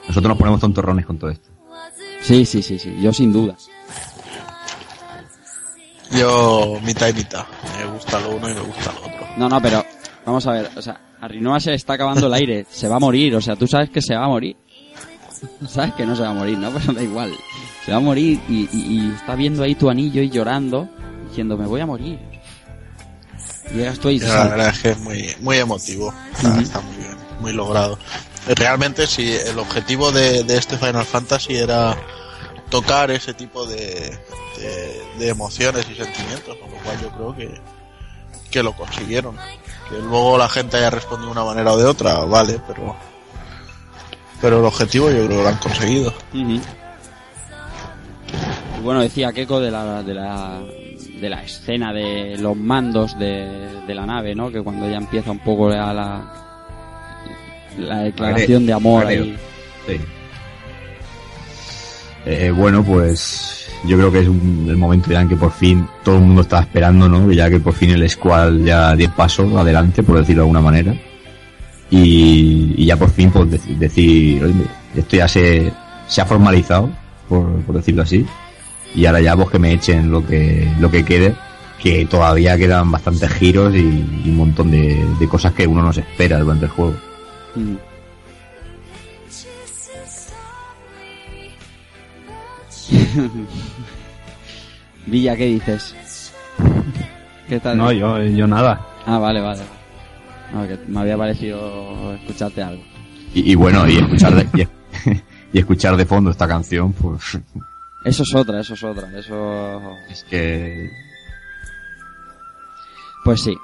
nosotros 0.07 0.29
nos 0.29 0.37
ponemos 0.37 0.59
tontorrones 0.61 1.05
con 1.05 1.17
todo 1.17 1.29
esto 1.29 1.49
Sí, 2.21 2.45
sí, 2.45 2.61
sí, 2.61 2.77
sí, 2.79 2.95
yo 3.01 3.13
sin 3.13 3.31
duda. 3.31 3.55
Yo 6.11 6.79
mitad 6.83 7.07
y 7.09 7.13
mitad. 7.13 7.45
Me 7.77 7.85
gusta 7.91 8.19
lo 8.19 8.35
uno 8.35 8.49
y 8.49 8.53
me 8.53 8.61
gusta 8.61 8.91
lo 8.93 8.99
otro. 9.01 9.27
No, 9.37 9.49
no, 9.49 9.61
pero 9.61 9.85
vamos 10.25 10.45
a 10.47 10.51
ver, 10.51 10.69
o 10.75 10.81
sea, 10.81 10.99
a 11.21 11.27
Rinoa 11.27 11.59
se 11.59 11.73
está 11.73 11.93
acabando 11.93 12.27
el 12.27 12.33
aire, 12.33 12.65
se 12.69 12.87
va 12.87 12.95
a 12.95 12.99
morir, 12.99 13.35
o 13.35 13.41
sea, 13.41 13.55
tú 13.55 13.67
sabes 13.67 13.89
que 13.89 14.01
se 14.01 14.15
va 14.15 14.25
a 14.25 14.27
morir. 14.29 14.55
Sabes 15.69 15.93
que 15.93 16.05
no 16.05 16.15
se 16.15 16.23
va 16.23 16.29
a 16.29 16.33
morir, 16.33 16.57
¿no? 16.57 16.71
Pero 16.73 16.93
da 16.93 17.03
igual. 17.03 17.33
Se 17.85 17.91
va 17.91 17.97
a 17.97 18.01
morir 18.01 18.39
y, 18.49 18.67
y- 18.71 18.97
y 19.07 19.13
está 19.15 19.35
viendo 19.35 19.63
ahí 19.63 19.75
tu 19.75 19.89
anillo 19.89 20.21
y 20.21 20.29
llorando, 20.29 20.89
diciendo, 21.29 21.57
me 21.57 21.65
voy 21.67 21.81
a 21.81 21.85
morir. 21.85 22.19
Y 23.71 23.75
llegas 23.77 23.99
tú 23.99 24.09
y 24.09 24.13
dices, 24.13 24.29
La 24.29 24.47
verdad 24.47 24.69
es 24.69 24.79
que 24.79 24.89
es 24.91 24.99
muy, 24.99 25.35
muy 25.41 25.57
emotivo. 25.57 26.13
Está 26.59 26.81
muy 26.81 26.95
bien, 26.97 27.15
muy 27.41 27.53
logrado. 27.53 27.99
Realmente, 28.55 29.07
si 29.07 29.33
el 29.33 29.59
objetivo 29.59 30.11
de, 30.11 30.43
de 30.43 30.57
este 30.57 30.77
Final 30.77 31.05
Fantasy 31.05 31.55
era 31.57 31.97
tocar 32.69 33.11
ese 33.11 33.33
tipo 33.33 33.65
de 33.65 34.17
de, 35.19 35.29
emociones 35.29 35.87
y 35.89 35.95
sentimientos, 35.95 36.55
con 36.57 36.71
lo 36.71 36.77
cual 36.77 37.01
yo 37.01 37.09
creo 37.09 37.35
que, 37.35 37.61
que 38.49 38.63
lo 38.63 38.73
consiguieron. 38.73 39.35
Que 39.89 39.99
luego 39.99 40.37
la 40.37 40.49
gente 40.49 40.77
haya 40.77 40.89
respondido 40.89 41.27
de 41.27 41.31
una 41.39 41.45
manera 41.45 41.73
o 41.73 41.77
de 41.77 41.85
otra, 41.85 42.19
vale, 42.25 42.59
pero 42.67 42.95
pero 44.39 44.59
el 44.59 44.65
objetivo 44.65 45.09
yo 45.09 45.25
creo 45.25 45.29
que 45.29 45.43
lo 45.43 45.47
han 45.47 45.57
conseguido. 45.57 46.13
Y 46.33 46.61
bueno, 48.83 49.01
decía 49.01 49.33
Keiko 49.33 49.59
de 49.59 49.71
la, 49.71 50.03
de 50.03 50.13
la, 50.13 50.61
de 51.19 51.29
la 51.29 51.43
escena 51.43 51.91
de 51.91 52.37
los 52.37 52.55
mandos 52.55 53.17
de, 53.17 53.81
de 53.87 53.95
la 53.95 54.05
nave, 54.05 54.35
¿no? 54.35 54.51
Que 54.51 54.61
cuando 54.61 54.87
ya 54.87 54.97
empieza 54.97 55.31
un 55.31 55.39
poco 55.39 55.69
la, 55.69 55.91
la, 55.91 56.46
la 57.77 57.99
declaración 57.99 58.65
de 58.65 58.73
amor 58.73 59.05
ahí. 59.05 59.37
Sí. 59.87 59.97
Eh, 62.25 62.51
bueno, 62.55 62.83
pues 62.83 63.67
yo 63.85 63.97
creo 63.97 64.11
que 64.11 64.19
es 64.19 64.27
un- 64.27 64.65
el 64.69 64.75
momento 64.77 65.11
ya 65.11 65.21
en 65.21 65.29
que 65.29 65.37
por 65.37 65.51
fin 65.51 65.87
todo 66.03 66.15
el 66.17 66.21
mundo 66.23 66.41
está 66.41 66.59
esperando, 66.59 67.07
¿no? 67.07 67.31
Ya 67.31 67.49
que 67.49 67.59
por 67.59 67.73
fin 67.73 67.91
el 67.91 68.09
Squall 68.09 68.65
ya 68.65 68.95
dio 68.95 69.09
paso 69.15 69.57
adelante, 69.57 70.03
por 70.03 70.17
decirlo 70.17 70.41
de 70.41 70.45
alguna 70.45 70.61
manera. 70.61 70.93
Y, 71.89 72.73
y 72.75 72.85
ya 72.85 72.97
por 72.97 73.09
fin, 73.11 73.31
pues 73.31 73.49
dec- 73.49 73.77
decir, 73.77 74.53
esto 74.95 75.15
ya 75.15 75.27
se, 75.27 75.71
se 76.07 76.21
ha 76.21 76.25
formalizado, 76.25 76.89
por, 77.29 77.61
por 77.61 77.75
decirlo 77.77 78.01
así. 78.01 78.25
Y 78.93 79.05
ahora 79.05 79.21
ya 79.21 79.35
pues 79.37 79.49
que 79.49 79.59
me 79.59 79.71
echen 79.73 80.11
lo 80.11 80.25
que, 80.25 80.69
lo 80.81 80.91
que 80.91 81.05
quede, 81.05 81.33
que 81.81 82.05
todavía 82.07 82.57
quedan 82.57 82.91
bastantes 82.91 83.31
giros 83.31 83.73
y, 83.73 83.79
y 84.25 84.29
un 84.29 84.35
montón 84.37 84.69
de, 84.71 85.05
de 85.17 85.27
cosas 85.29 85.53
que 85.53 85.65
uno 85.65 85.81
no 85.81 85.93
se 85.93 86.01
espera 86.01 86.39
durante 86.39 86.65
el 86.65 86.71
juego. 86.71 86.95
Ujú. 87.57 87.79
Villa, 95.07 95.35
¿qué 95.35 95.45
dices? 95.45 96.33
¿Qué 97.47 97.59
tal? 97.59 97.77
No, 97.77 97.91
yo, 97.91 98.21
yo 98.23 98.47
nada. 98.47 98.85
Ah, 99.05 99.17
vale, 99.19 99.41
vale. 99.41 99.61
No, 100.53 100.67
que 100.67 100.77
me 100.87 100.99
había 101.01 101.17
parecido 101.17 102.13
escucharte 102.15 102.61
algo. 102.61 102.83
Y, 103.33 103.51
y 103.51 103.55
bueno, 103.55 103.87
y 103.87 103.97
escuchar 103.97 104.35
de, 104.35 104.47
y, 104.61 104.67
y 105.53 105.59
escuchar 105.59 105.97
de 105.97 106.05
fondo 106.05 106.31
esta 106.31 106.47
canción, 106.47 106.93
pues 106.93 107.39
Eso 108.03 108.23
es 108.23 108.35
otra, 108.35 108.59
eso 108.59 108.73
es 108.73 108.83
otra, 108.83 109.17
eso... 109.17 109.79
es 110.09 110.23
que 110.25 110.89
Pues 113.23 113.41
sí. 113.43 113.55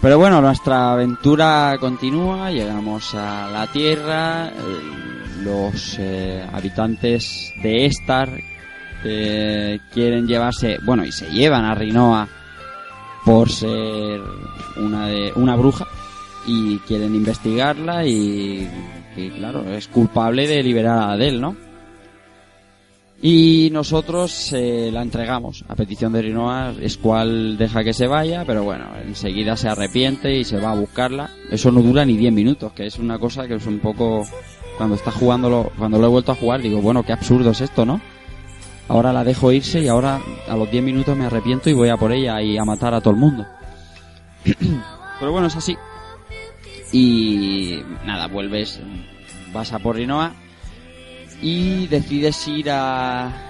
Pero 0.00 0.16
bueno, 0.16 0.40
nuestra 0.40 0.92
aventura 0.92 1.76
continúa, 1.80 2.52
llegamos 2.52 3.14
a 3.16 3.50
la 3.50 3.66
Tierra, 3.66 4.46
eh, 4.46 4.52
los 5.42 5.96
eh, 5.98 6.46
habitantes 6.52 7.52
de 7.60 7.86
Estar 7.86 8.30
eh, 9.04 9.80
quieren 9.92 10.28
llevarse, 10.28 10.78
bueno, 10.84 11.04
y 11.04 11.10
se 11.10 11.28
llevan 11.30 11.64
a 11.64 11.74
Rinoa 11.74 12.28
por 13.24 13.50
ser 13.50 14.20
una 14.76 15.08
de 15.08 15.32
una 15.34 15.56
bruja 15.56 15.86
y 16.46 16.78
quieren 16.78 17.16
investigarla 17.16 18.06
y, 18.06 18.68
y, 19.16 19.30
claro, 19.30 19.64
es 19.68 19.88
culpable 19.88 20.46
de 20.46 20.62
liberar 20.62 20.98
a 20.98 21.12
Adele, 21.12 21.40
¿no? 21.40 21.67
Y 23.20 23.70
nosotros 23.72 24.52
eh, 24.52 24.90
la 24.92 25.02
entregamos 25.02 25.64
a 25.66 25.74
petición 25.74 26.12
de 26.12 26.22
Rinoa, 26.22 26.74
Squall 26.86 27.58
deja 27.58 27.82
que 27.82 27.92
se 27.92 28.06
vaya, 28.06 28.44
pero 28.46 28.62
bueno, 28.62 28.86
enseguida 29.04 29.56
se 29.56 29.68
arrepiente 29.68 30.36
y 30.36 30.44
se 30.44 30.58
va 30.58 30.70
a 30.70 30.76
buscarla. 30.76 31.30
Eso 31.50 31.72
no 31.72 31.82
dura 31.82 32.04
ni 32.04 32.16
10 32.16 32.32
minutos, 32.32 32.72
que 32.72 32.86
es 32.86 32.96
una 32.98 33.18
cosa 33.18 33.48
que 33.48 33.56
es 33.56 33.66
un 33.66 33.80
poco 33.80 34.24
cuando 34.76 34.94
está 34.94 35.10
jugándolo, 35.10 35.72
cuando 35.76 35.98
lo 35.98 36.06
he 36.06 36.10
vuelto 36.10 36.30
a 36.30 36.36
jugar, 36.36 36.62
digo, 36.62 36.80
bueno, 36.80 37.02
qué 37.02 37.12
absurdo 37.12 37.50
es 37.50 37.60
esto, 37.60 37.84
¿no? 37.84 38.00
Ahora 38.86 39.12
la 39.12 39.24
dejo 39.24 39.50
irse 39.50 39.80
y 39.80 39.88
ahora 39.88 40.20
a 40.48 40.56
los 40.56 40.70
10 40.70 40.84
minutos 40.84 41.16
me 41.16 41.24
arrepiento 41.24 41.68
y 41.68 41.72
voy 41.72 41.88
a 41.88 41.96
por 41.96 42.12
ella 42.12 42.40
y 42.40 42.56
a 42.56 42.64
matar 42.64 42.94
a 42.94 43.00
todo 43.00 43.14
el 43.14 43.20
mundo. 43.20 43.44
pero 45.18 45.32
bueno, 45.32 45.48
es 45.48 45.56
así. 45.56 45.76
Y 46.92 47.82
nada, 48.06 48.28
vuelves, 48.28 48.80
vas 49.52 49.72
a 49.72 49.80
por 49.80 49.96
Rinoa 49.96 50.32
y 51.40 51.86
decides 51.86 52.46
ir 52.48 52.70
a 52.70 53.48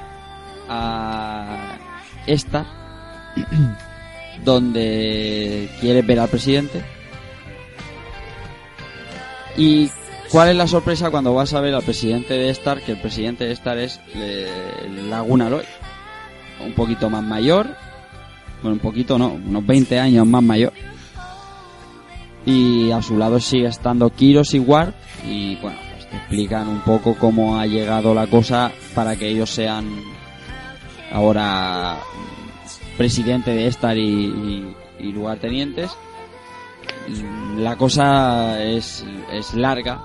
a 0.69 1.79
esta 2.27 2.67
donde 4.45 5.69
quieres 5.81 6.07
ver 6.07 6.21
al 6.21 6.29
presidente. 6.29 6.83
Y 9.57 9.91
cuál 10.31 10.51
es 10.51 10.57
la 10.57 10.67
sorpresa 10.67 11.11
cuando 11.11 11.35
vas 11.35 11.53
a 11.55 11.61
ver 11.61 11.75
al 11.75 11.83
presidente 11.83 12.35
de 12.35 12.51
Star 12.51 12.81
que 12.81 12.93
el 12.93 13.01
presidente 13.01 13.45
de 13.45 13.53
Star 13.53 13.79
es 13.79 14.01
eh, 14.15 14.47
Laguna 15.09 15.47
Aloy 15.47 15.65
un 16.65 16.73
poquito 16.75 17.11
más 17.11 17.25
mayor. 17.25 17.67
Bueno 18.63 18.75
un 18.75 18.81
poquito 18.81 19.19
no 19.19 19.29
unos 19.29 19.67
20 19.67 19.99
años 19.99 20.27
más 20.27 20.43
mayor. 20.43 20.73
Y 22.47 22.91
a 22.93 23.03
su 23.03 23.19
lado 23.19 23.41
sigue 23.41 23.67
estando 23.67 24.11
Kiros 24.11 24.55
y 24.55 24.59
Ward 24.59 24.95
y 25.27 25.57
bueno 25.57 25.88
explican 26.29 26.69
un 26.69 26.81
poco 26.81 27.15
cómo 27.15 27.59
ha 27.59 27.65
llegado 27.65 28.13
la 28.13 28.27
cosa 28.27 28.71
para 28.95 29.17
que 29.17 29.29
ellos 29.29 29.49
sean 29.49 29.87
ahora 31.11 31.97
presidente 32.99 33.53
de 33.53 33.67
Star 33.69 33.97
y, 33.97 34.03
y, 34.03 34.77
y 34.99 35.13
lugartenientes. 35.13 35.91
La 37.57 37.77
cosa 37.77 38.63
es, 38.63 39.07
es 39.33 39.55
larga 39.55 40.03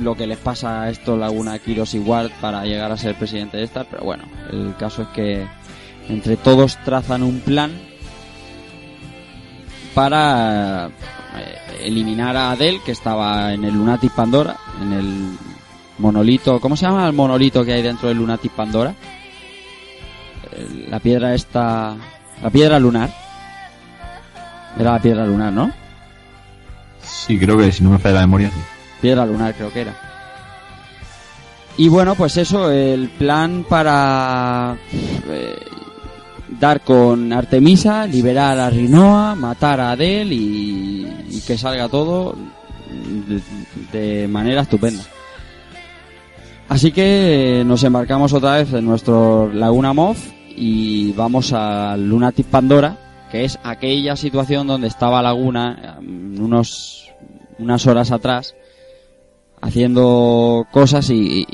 lo 0.00 0.16
que 0.16 0.26
les 0.26 0.38
pasa 0.38 0.82
a 0.82 0.90
esto 0.90 1.16
Laguna 1.16 1.60
Kiros 1.60 1.94
y 1.94 2.00
Ward 2.00 2.32
para 2.40 2.64
llegar 2.64 2.90
a 2.90 2.96
ser 2.96 3.14
presidente 3.14 3.56
de 3.56 3.62
Star 3.62 3.86
pero 3.88 4.02
bueno 4.02 4.24
el 4.50 4.74
caso 4.76 5.02
es 5.02 5.08
que 5.08 5.46
entre 6.08 6.36
todos 6.36 6.76
trazan 6.84 7.22
un 7.22 7.38
plan 7.38 7.70
para 9.94 10.90
eliminar 11.80 12.36
a 12.36 12.50
Adele 12.50 12.80
que 12.84 12.92
estaba 12.92 13.52
en 13.52 13.64
el 13.64 13.74
Lunatic 13.74 14.12
Pandora 14.12 14.56
en 14.80 14.92
el 14.92 15.38
monolito 15.98 16.60
¿cómo 16.60 16.76
se 16.76 16.86
llama 16.86 17.06
el 17.06 17.12
monolito 17.12 17.64
que 17.64 17.72
hay 17.72 17.82
dentro 17.82 18.08
del 18.08 18.18
Lunatic 18.18 18.52
Pandora? 18.52 18.94
Eh, 20.52 20.86
la 20.88 21.00
piedra 21.00 21.34
esta 21.34 21.94
la 22.42 22.50
piedra 22.50 22.78
lunar 22.78 23.10
era 24.78 24.92
la 24.92 25.00
piedra 25.00 25.26
lunar 25.26 25.52
¿no? 25.52 25.72
sí, 27.26 27.38
creo 27.38 27.56
que 27.58 27.72
si 27.72 27.82
no 27.82 27.90
me 27.90 27.98
falla 27.98 28.16
la 28.16 28.20
memoria, 28.22 28.50
sí. 28.50 28.60
Piedra 29.00 29.26
lunar 29.26 29.54
creo 29.54 29.72
que 29.72 29.82
era. 29.82 29.94
Y 31.78 31.88
bueno, 31.88 32.14
pues 32.14 32.36
eso, 32.38 32.70
el 32.70 33.08
plan 33.10 33.64
para 33.68 34.76
eh, 35.28 35.58
dar 36.48 36.80
con 36.80 37.32
Artemisa, 37.32 38.06
liberar 38.06 38.58
a 38.58 38.70
Rinoa, 38.70 39.34
matar 39.34 39.80
a 39.80 39.92
Adele 39.92 40.34
y, 40.34 41.42
que 41.46 41.58
salga 41.58 41.88
todo 41.88 42.34
de, 43.92 44.26
manera 44.28 44.62
estupenda. 44.62 45.02
Así 46.68 46.90
que 46.90 47.60
eh, 47.60 47.64
nos 47.64 47.84
embarcamos 47.84 48.32
otra 48.32 48.56
vez 48.56 48.72
en 48.72 48.84
nuestro 48.84 49.52
Laguna 49.52 49.92
Moth 49.92 50.18
y 50.48 51.12
vamos 51.12 51.52
al 51.52 52.08
Lunatic 52.08 52.46
Pandora, 52.46 52.96
que 53.30 53.44
es 53.44 53.58
aquella 53.62 54.16
situación 54.16 54.66
donde 54.66 54.88
estaba 54.88 55.22
Laguna 55.22 55.98
mm, 56.00 56.40
unos 56.42 57.06
unas 57.58 57.86
horas 57.86 58.10
atrás 58.10 58.54
haciendo 59.60 60.66
cosas 60.70 61.08
y- 61.10 61.46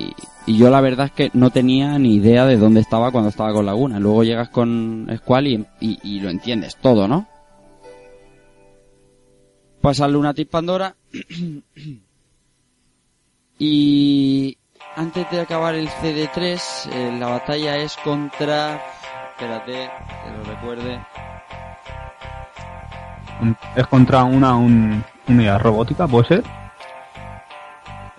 y 0.47 0.57
yo 0.57 0.71
la 0.71 0.81
verdad 0.81 1.07
es 1.07 1.13
que 1.13 1.31
no 1.35 1.51
tenía 1.51 1.99
ni 1.99 2.15
idea 2.17 2.47
de 2.47 2.57
dónde 2.57 2.81
estaba 2.81 3.13
cuando 3.13 3.31
estaba 3.31 3.53
con 3.53 3.67
Laguna. 3.67 4.01
Luego 4.01 4.25
llegas 4.25 4.49
con 4.49 5.09
Squall 5.19 5.67
y, 5.81 6.21
lo 6.21 6.31
entiendes 6.31 6.77
todo, 6.77 7.07
¿no? 7.07 7.29
Pasa 9.81 10.09
Lunatic 10.09 10.49
Pandora 10.49 10.95
y 13.59 14.57
antes 14.97 15.31
de 15.31 15.41
acabar 15.41 15.75
el 15.75 15.89
CD3 15.89 16.91
eh, 16.93 17.17
la 17.19 17.29
batalla 17.29 17.77
es 17.79 17.97
contra... 17.97 18.81
Espérate, 19.33 19.73
que 19.73 20.31
lo 20.37 20.45
recuerde. 20.45 21.01
Es 23.75 23.87
contra 23.89 24.23
una 24.23 24.55
un, 24.55 25.03
unidad 25.27 25.61
robótica, 25.61 26.07
¿puede 26.07 26.29
ser? 26.29 26.62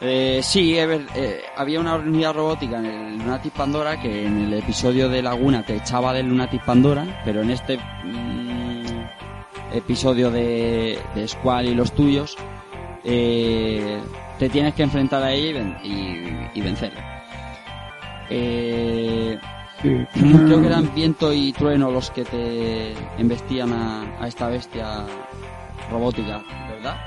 Eh, 0.05 0.41
sí, 0.43 0.75
eh, 0.77 1.43
había 1.55 1.79
una 1.79 1.95
unidad 1.95 2.33
robótica 2.33 2.79
en 2.79 2.85
el 2.85 3.17
Lunatic 3.19 3.53
Pandora 3.53 4.01
que 4.01 4.25
en 4.25 4.45
el 4.47 4.53
episodio 4.55 5.07
de 5.07 5.21
Laguna 5.21 5.63
te 5.65 5.77
echaba 5.77 6.11
del 6.11 6.27
Lunatic 6.27 6.61
Pandora, 6.65 7.21
pero 7.23 7.41
en 7.41 7.51
este 7.51 7.77
mm, 7.77 9.01
episodio 9.73 10.29
de, 10.29 10.99
de 11.15 11.27
Squall 11.27 11.67
y 11.67 11.75
los 11.75 11.93
tuyos 11.93 12.35
eh, 13.05 14.01
te 14.39 14.49
tienes 14.49 14.73
que 14.73 14.83
enfrentar 14.83 15.23
a 15.23 15.31
ella 15.31 15.49
y, 15.49 15.53
ven- 15.53 15.77
y, 16.53 16.59
y 16.59 16.61
vencerla. 16.61 17.23
Eh, 18.29 19.39
creo 19.81 20.61
que 20.61 20.67
eran 20.67 20.93
viento 20.93 21.31
y 21.31 21.53
trueno 21.53 21.91
los 21.91 22.11
que 22.11 22.25
te 22.25 22.93
embestían 23.17 23.71
a, 23.71 24.21
a 24.21 24.27
esta 24.27 24.49
bestia 24.49 25.05
robótica, 25.89 26.41
¿verdad? 26.69 26.97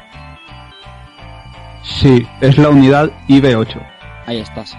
Sí, 1.87 2.27
es 2.41 2.59
la 2.59 2.69
unidad 2.69 3.11
IB8. 3.29 3.81
Ahí 4.27 4.39
estás. 4.39 4.77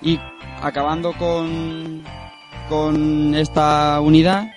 ¿Y 0.00 0.18
acabando 0.62 1.12
con, 1.14 2.04
con 2.68 3.34
esta 3.34 4.00
unidad, 4.00 4.48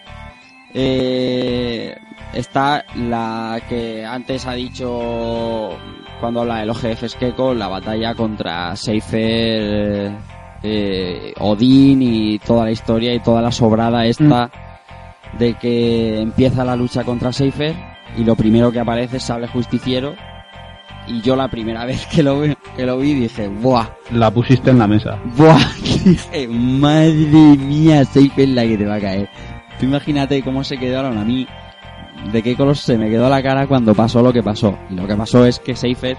eh, 0.73 1.97
está 2.33 2.85
la 2.95 3.59
que 3.67 4.05
antes 4.05 4.45
ha 4.45 4.53
dicho 4.53 5.71
cuando 6.19 6.41
habla 6.41 6.59
de 6.59 6.67
los 6.67 6.79
jefes 6.79 7.15
Keko, 7.15 7.55
la 7.55 7.67
batalla 7.67 8.13
contra 8.13 8.75
Seifer, 8.75 10.11
eh, 10.61 11.33
Odín 11.39 12.03
y 12.03 12.37
toda 12.37 12.65
la 12.65 12.71
historia 12.71 13.15
y 13.15 13.19
toda 13.19 13.41
la 13.41 13.51
sobrada 13.51 14.05
esta 14.05 14.51
de 15.39 15.55
que 15.55 16.21
empieza 16.21 16.63
la 16.63 16.75
lucha 16.75 17.03
contra 17.03 17.33
Seifer 17.33 17.90
y 18.17 18.23
lo 18.23 18.35
primero 18.35 18.71
que 18.71 18.79
aparece 18.79 19.17
es 19.17 19.23
Sable 19.23 19.47
Justiciero 19.47 20.15
y 21.07 21.21
yo 21.21 21.35
la 21.35 21.47
primera 21.49 21.85
vez 21.85 22.05
que 22.07 22.23
lo, 22.23 22.41
vi- 22.41 22.55
que 22.75 22.85
lo 22.85 22.97
vi 22.97 23.13
dije, 23.13 23.47
¡buah! 23.47 23.87
La 24.11 24.31
pusiste 24.31 24.69
en 24.71 24.79
la 24.79 24.87
mesa. 24.87 25.17
¡Buah! 25.37 25.57
Dije, 26.05 26.47
madre 26.47 27.57
mía, 27.57 28.03
Seifer 28.05 28.49
la 28.49 28.63
que 28.63 28.77
te 28.77 28.85
va 28.85 28.95
a 28.95 28.99
caer. 29.01 29.29
Tú 29.79 29.85
imagínate 29.85 30.41
cómo 30.43 30.63
se 30.63 30.77
quedaron 30.77 31.17
a 31.17 31.23
mí, 31.23 31.47
de 32.31 32.41
qué 32.43 32.55
color 32.55 32.77
se 32.77 32.97
me 32.97 33.09
quedó 33.09 33.29
la 33.29 33.41
cara 33.43 33.67
cuando 33.67 33.93
pasó 33.95 34.21
lo 34.21 34.31
que 34.33 34.43
pasó. 34.43 34.77
Y 34.89 34.95
lo 34.95 35.07
que 35.07 35.15
pasó 35.15 35.45
es 35.45 35.59
que 35.59 35.75
Seifer 35.75 36.17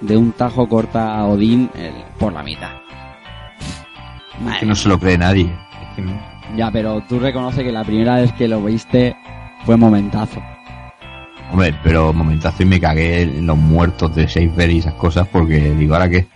de 0.00 0.16
un 0.16 0.32
tajo 0.32 0.68
corta 0.68 1.14
a 1.16 1.26
Odín 1.26 1.70
eh, 1.74 1.92
por 2.18 2.32
la 2.32 2.42
mitad. 2.42 2.70
Es 4.52 4.58
que 4.60 4.66
no 4.66 4.74
se 4.74 4.88
lo 4.88 4.98
cree 4.98 5.16
nadie. 5.18 5.54
Es. 5.96 6.56
Ya, 6.56 6.70
pero 6.70 7.00
tú 7.08 7.18
reconoces 7.18 7.62
que 7.64 7.72
la 7.72 7.84
primera 7.84 8.16
vez 8.16 8.32
que 8.32 8.48
lo 8.48 8.62
viste 8.62 9.14
fue 9.64 9.76
momentazo. 9.76 10.42
Hombre, 11.52 11.78
pero 11.82 12.14
momentazo 12.14 12.62
y 12.62 12.66
me 12.66 12.80
cagué 12.80 13.22
en 13.22 13.46
los 13.46 13.58
muertos 13.58 14.14
de 14.14 14.26
Shaver 14.26 14.70
y 14.70 14.78
esas 14.78 14.94
cosas 14.94 15.28
porque 15.28 15.74
digo, 15.74 15.94
¿ahora 15.94 16.08
qué? 16.08 16.26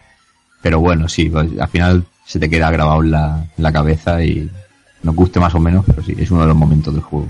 Pero 0.60 0.80
bueno, 0.80 1.08
sí, 1.08 1.30
pues, 1.30 1.58
al 1.58 1.68
final 1.68 2.04
se 2.26 2.38
te 2.38 2.50
queda 2.50 2.70
grabado 2.70 3.02
en 3.02 3.12
la, 3.12 3.46
la 3.56 3.72
cabeza 3.72 4.22
y 4.22 4.50
nos 5.02 5.14
guste 5.14 5.40
más 5.40 5.54
o 5.54 5.58
menos, 5.58 5.86
pero 5.86 6.02
sí, 6.02 6.14
es 6.18 6.30
uno 6.30 6.42
de 6.42 6.48
los 6.48 6.56
momentos 6.56 6.92
del 6.92 7.02
juego. 7.02 7.28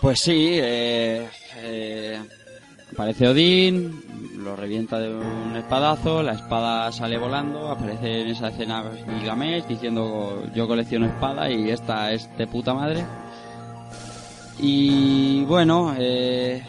Pues 0.00 0.20
sí, 0.20 0.50
eh, 0.52 1.28
eh, 1.56 2.20
aparece 2.92 3.26
Odín, 3.26 4.04
lo 4.38 4.54
revienta 4.54 5.00
de 5.00 5.08
un 5.16 5.56
espadazo, 5.56 6.22
la 6.22 6.34
espada 6.34 6.92
sale 6.92 7.18
volando, 7.18 7.70
aparece 7.70 8.20
en 8.20 8.28
esa 8.28 8.48
escena 8.50 8.84
Gilgamesh 9.18 9.64
diciendo 9.66 10.44
yo 10.54 10.68
colecciono 10.68 11.06
espada 11.06 11.50
y 11.50 11.70
esta 11.70 12.12
es 12.12 12.28
de 12.36 12.46
puta 12.46 12.72
madre. 12.72 13.04
Y 14.58 15.44
bueno, 15.44 15.94
eh, 15.98 16.62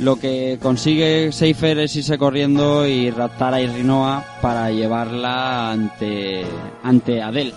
lo 0.00 0.16
que 0.16 0.58
consigue 0.60 1.30
Seifer 1.30 1.78
es 1.80 1.94
irse 1.96 2.16
corriendo 2.16 2.86
y 2.86 3.10
raptar 3.10 3.54
a 3.54 3.60
Irrinoa 3.60 4.24
para 4.40 4.70
llevarla 4.70 5.70
ante, 5.70 6.44
ante 6.82 7.22
Adel. 7.22 7.52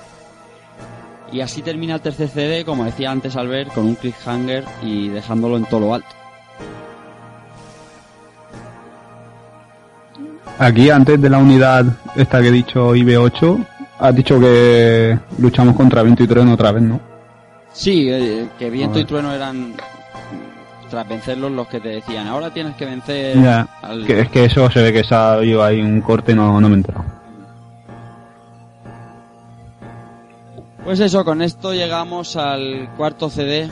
Y 1.32 1.42
así 1.42 1.62
termina 1.62 1.96
el 1.96 2.02
tercer 2.02 2.28
CD, 2.28 2.66
como 2.66 2.84
decía 2.86 3.12
antes 3.12 3.36
Albert, 3.36 3.74
con 3.74 3.86
un 3.86 3.96
cliffhanger 3.96 4.66
y 4.84 5.08
dejándolo 5.08 5.58
en 5.58 5.66
todo 5.66 5.80
lo 5.80 5.94
alto. 5.94 6.10
Aquí, 10.60 10.90
antes 10.90 11.20
de 11.20 11.30
la 11.30 11.40
unidad 11.40 11.86
esta 12.16 12.42
que 12.42 12.50
he 12.50 12.52
dicho 12.52 12.94
IB8, 12.94 13.66
has 14.00 14.16
dicho 14.16 14.40
que 14.40 15.18
luchamos 15.40 15.76
contra 15.76 16.04
viento 16.04 16.24
y 16.24 16.28
trueno 16.28 16.54
otra 16.54 16.72
vez, 16.72 16.84
¿no? 16.84 17.13
Sí, 17.74 18.08
eh, 18.10 18.48
que 18.58 18.70
viento 18.70 19.00
y 19.00 19.06
trueno 19.06 19.34
eran, 19.34 19.74
tras 20.90 21.08
vencerlos, 21.08 21.52
los 21.52 21.68
que 21.68 21.80
te 21.80 21.90
decían, 21.90 22.28
ahora 22.28 22.52
tienes 22.52 22.76
que 22.76 22.86
vencer 22.86 23.42
Ya, 23.42 23.68
al... 23.82 24.06
que 24.06 24.22
es 24.22 24.30
que 24.30 24.46
eso 24.46 24.70
se 24.70 24.82
ve 24.82 24.94
que 24.94 25.04
se 25.04 25.14
ha 25.16 25.34
habido 25.34 25.64
ahí 25.64 25.82
un 25.82 26.02
corte, 26.02 26.36
no, 26.36 26.62
no 26.62 26.70
me 26.70 26.76
he 26.76 26.78
enterado. 26.78 27.06
Pues 30.84 31.00
eso, 31.00 31.24
con 31.24 31.42
esto 31.42 31.74
llegamos 31.74 32.36
al 32.36 32.90
cuarto 32.98 33.30
CD. 33.30 33.70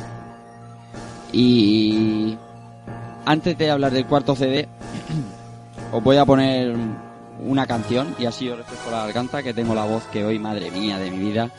Y 1.34 2.38
antes 3.26 3.58
de 3.58 3.70
hablar 3.70 3.92
del 3.92 4.06
cuarto 4.06 4.36
CD, 4.36 4.68
os 5.92 6.04
voy 6.04 6.18
a 6.18 6.26
poner 6.26 6.74
una 7.44 7.66
canción 7.68 8.16
y 8.18 8.26
así 8.26 8.50
os 8.50 8.58
refresco 8.58 8.92
la 8.92 9.06
garganta, 9.06 9.44
que 9.44 9.54
tengo 9.54 9.76
la 9.76 9.86
voz 9.86 10.04
que 10.12 10.24
hoy, 10.24 10.40
madre 10.40 10.72
mía, 10.72 10.98
de 10.98 11.12
mi 11.12 11.18
vida. 11.18 11.50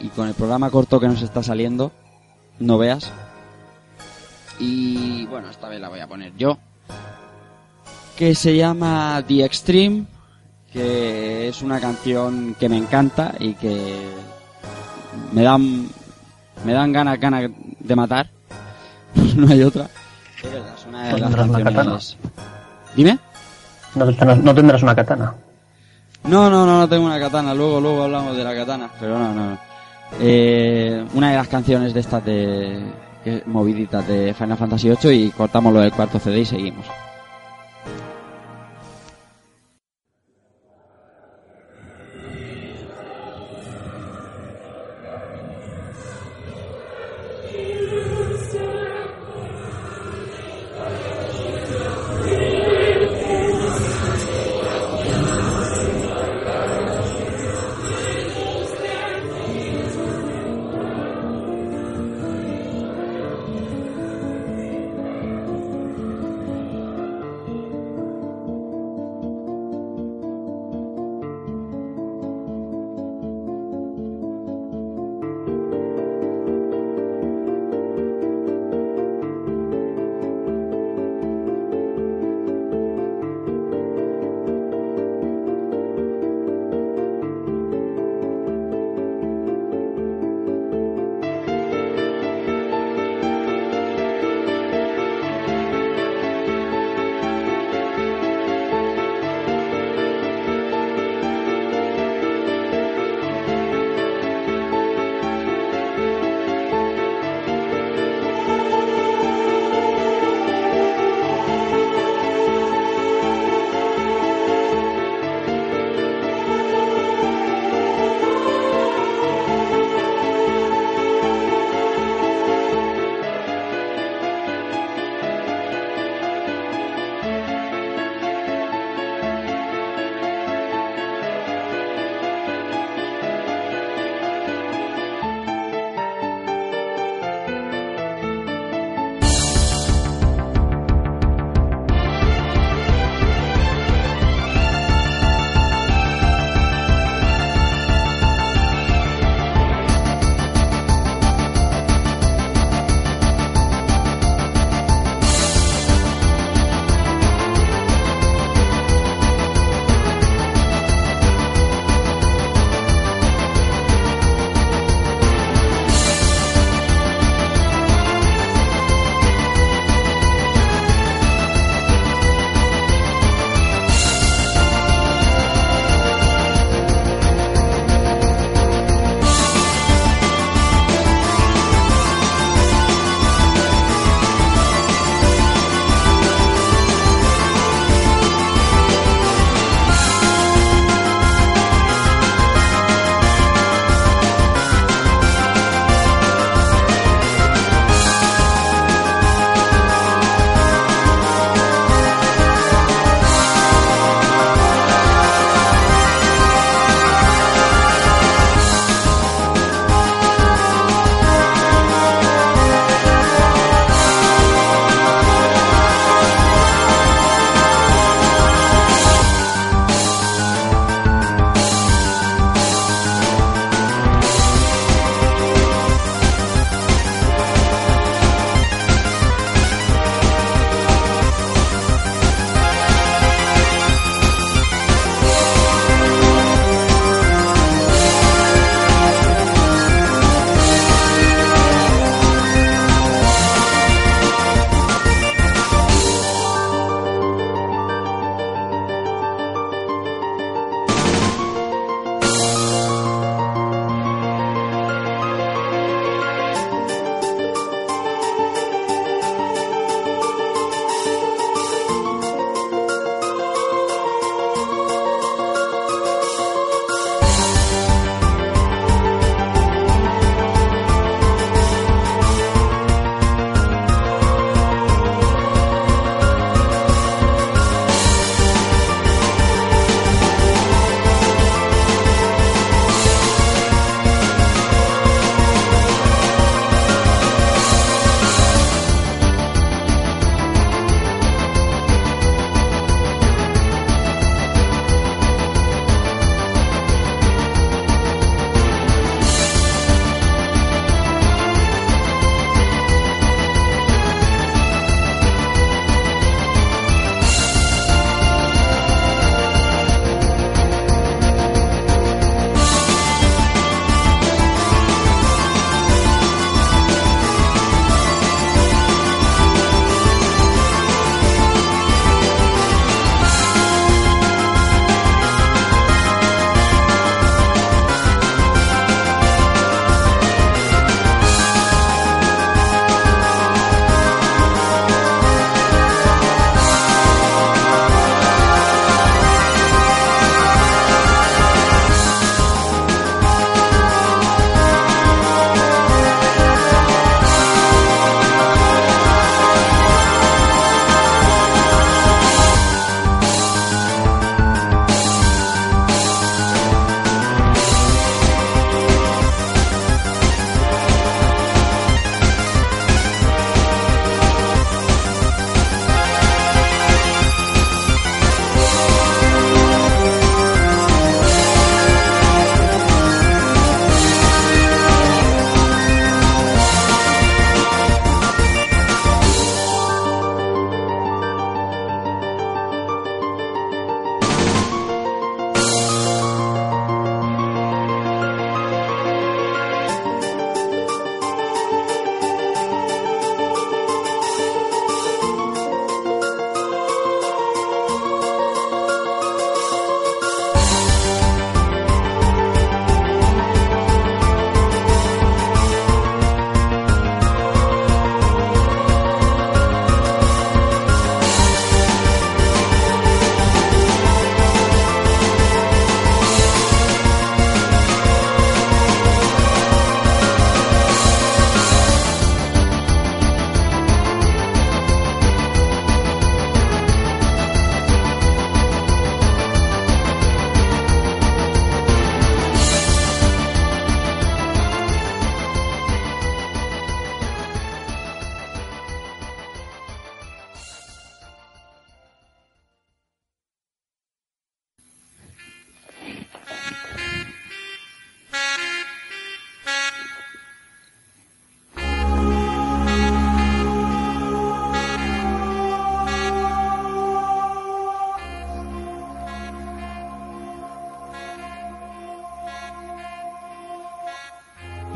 Y 0.00 0.08
con 0.08 0.28
el 0.28 0.34
programa 0.34 0.70
corto 0.70 1.00
que 1.00 1.08
nos 1.08 1.22
está 1.22 1.42
saliendo, 1.42 1.90
no 2.58 2.78
veas. 2.78 3.10
Y 4.58 5.26
bueno, 5.26 5.50
esta 5.50 5.68
vez 5.68 5.80
la 5.80 5.88
voy 5.88 6.00
a 6.00 6.06
poner 6.06 6.32
yo. 6.36 6.58
Que 8.16 8.34
se 8.34 8.56
llama 8.56 9.22
The 9.26 9.44
Extreme, 9.44 10.06
que 10.72 11.48
es 11.48 11.62
una 11.62 11.80
canción 11.80 12.54
que 12.58 12.68
me 12.68 12.76
encanta 12.76 13.34
y 13.38 13.54
que 13.54 14.08
me 15.32 15.42
dan 15.42 15.88
me 16.64 16.72
dan 16.72 16.92
ganas 16.92 17.18
ganas 17.20 17.50
de 17.78 17.96
matar 17.96 18.28
no 19.36 19.48
hay 19.48 19.62
otra 19.62 19.88
Es 20.42 20.52
verdad, 20.52 20.74
es 20.76 20.86
una 20.86 21.04
de 21.04 21.12
¿No 21.12 21.18
las 21.18 21.62
canciones 21.62 22.16
dime 22.96 23.18
No 23.94 24.06
tendrás, 24.06 24.38
no 24.38 24.54
tendrás 24.54 24.82
una 24.82 24.94
katana. 24.94 25.34
no 26.24 26.50
no 26.50 26.66
no 26.66 26.78
no 26.78 26.88
tengo 26.88 27.06
una 27.06 27.18
katana 27.18 27.54
luego 27.54 27.80
luego 27.80 28.02
hablamos 28.04 28.36
de 28.36 28.44
la 28.44 28.54
katana 28.54 28.90
pero 29.00 29.18
no 29.18 29.32
no 29.34 29.58
Eh, 30.20 31.04
una 31.14 31.30
de 31.30 31.36
las 31.36 31.48
canciones 31.48 31.94
de 31.94 32.00
estas 32.00 32.24
de 32.24 32.82
moviditas 33.46 34.06
de 34.08 34.32
Final 34.34 34.56
Fantasy 34.56 34.88
VIII 34.88 35.26
y 35.26 35.30
cortamos 35.30 35.72
lo 35.72 35.80
del 35.80 35.92
cuarto 35.92 36.18
CD 36.18 36.40
y 36.40 36.44
seguimos 36.46 36.86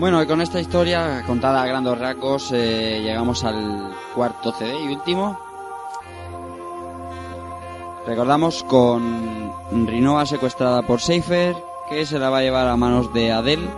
Bueno, 0.03 0.27
con 0.27 0.41
esta 0.41 0.61
historia 0.61 1.23
contada 1.29 1.63
a 1.63 1.67
grandes 1.69 1.97
rasgos 1.97 2.51
eh, 2.51 3.03
llegamos 3.05 3.45
al 3.45 3.95
cuarto 4.17 4.51
CD 4.51 4.75
y 4.83 4.89
último. 4.89 5.39
Recordamos 8.05 8.65
con 8.65 9.53
Rinoa 9.87 10.27
secuestrada 10.27 10.83
por 10.83 11.01
Seifer, 11.01 11.55
que 11.89 12.05
se 12.05 12.19
la 12.19 12.31
va 12.31 12.39
a 12.39 12.43
llevar 12.43 12.67
a 12.67 12.77
manos 12.77 13.13
de 13.13 13.31
Adel, 13.31 13.71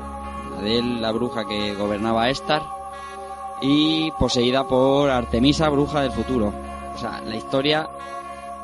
Adel 0.59 1.03
la 1.03 1.13
bruja 1.13 1.45
que 1.47 1.75
gobernaba 1.75 2.31
Estar, 2.31 2.63
y 3.61 4.11
poseída 4.13 4.67
por 4.67 5.11
Artemisa, 5.11 5.69
bruja 5.69 6.01
del 6.01 6.13
futuro. 6.13 6.55
O 6.95 6.99
sea, 6.99 7.21
la 7.21 7.37
historia 7.37 7.87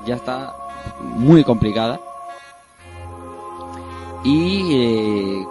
ya 0.07 0.15
está 0.15 0.57
muy 0.99 1.45
complicada. 1.45 2.01
Y 4.25 4.77
eh, 4.77 5.47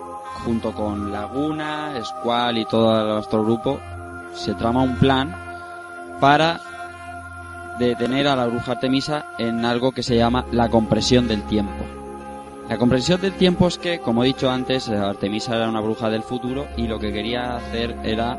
junto 0.60 0.74
con 0.76 1.14
Laguna, 1.14 1.94
Squall 2.04 2.58
y 2.58 2.66
todo 2.66 3.14
nuestro 3.14 3.46
grupo, 3.46 3.80
se 4.34 4.54
trama 4.56 4.84
un 4.84 4.98
plan 4.98 5.34
para 6.20 6.60
detener 7.80 8.28
a 8.28 8.36
la 8.36 8.48
bruja 8.48 8.74
Artemisa 8.74 9.28
en 9.38 9.64
algo 9.64 9.94
que 9.94 10.04
se 10.04 10.18
llama 10.18 10.46
la 10.52 10.68
compresión 10.68 11.30
del 11.30 11.44
tiempo. 11.44 11.86
La 12.68 12.78
compresión 12.78 13.22
del 13.22 13.34
tiempo 13.34 13.70
es 13.70 13.78
que, 13.78 14.00
como 14.00 14.22
he 14.22 14.28
dicho 14.28 14.52
antes, 14.52 14.90
Artemisa 14.90 15.56
era 15.56 15.70
una 15.70 15.80
bruja 15.80 16.10
del 16.10 16.24
futuro 16.24 16.68
y 16.76 16.88
lo 16.88 17.00
que 17.00 17.14
quería 17.14 17.56
hacer 17.56 17.96
era 18.04 18.38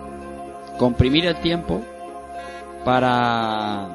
comprimir 0.77 1.25
el 1.25 1.37
tiempo 1.37 1.81
para 2.85 3.89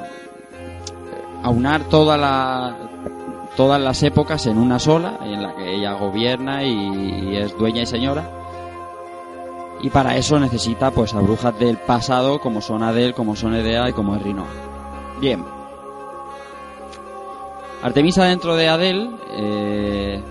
aunar 1.43 1.83
toda 1.89 2.17
la, 2.17 2.84
todas 3.55 3.81
las 3.81 4.03
épocas 4.03 4.45
en 4.47 4.57
una 4.57 4.79
sola, 4.79 5.19
en 5.23 5.41
la 5.41 5.55
que 5.55 5.75
ella 5.75 5.93
gobierna 5.93 6.63
y, 6.63 7.37
es 7.37 7.57
dueña 7.57 7.83
y 7.83 7.85
señora. 7.85 8.29
Y 9.81 9.89
para 9.89 10.17
eso 10.17 10.39
necesita 10.39 10.91
pues 10.91 11.13
a 11.13 11.19
brujas 11.19 11.57
del 11.59 11.77
pasado 11.77 12.39
como 12.39 12.61
son 12.61 12.83
Adel, 12.83 13.13
como 13.13 13.35
son 13.35 13.55
Edea 13.55 13.89
y 13.89 13.93
como 13.93 14.15
es 14.15 14.21
Rinoa. 14.21 14.47
Bien. 15.19 15.43
Artemisa 17.83 18.25
dentro 18.25 18.55
de 18.55 18.67
Adel 18.67 19.15
eh, 19.31 20.21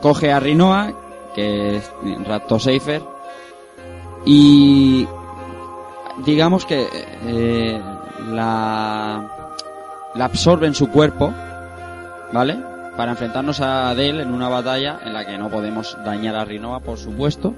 coge 0.00 0.32
a 0.32 0.40
Rinoa, 0.40 0.92
que 1.34 1.76
es 1.76 1.92
Raptoseifer, 2.24 3.02
y 4.24 5.06
digamos 6.24 6.64
que 6.66 6.86
eh, 7.26 7.80
la, 8.28 9.49
la 10.14 10.24
absorbe 10.24 10.66
en 10.66 10.74
su 10.74 10.88
cuerpo, 10.88 11.32
¿vale? 12.32 12.58
Para 12.96 13.12
enfrentarnos 13.12 13.60
a 13.60 13.90
Adel 13.90 14.20
en 14.20 14.32
una 14.32 14.48
batalla 14.48 15.00
en 15.04 15.12
la 15.12 15.26
que 15.26 15.38
no 15.38 15.48
podemos 15.48 15.96
dañar 16.04 16.36
a 16.36 16.44
Rinoa, 16.44 16.80
por 16.80 16.98
supuesto, 16.98 17.54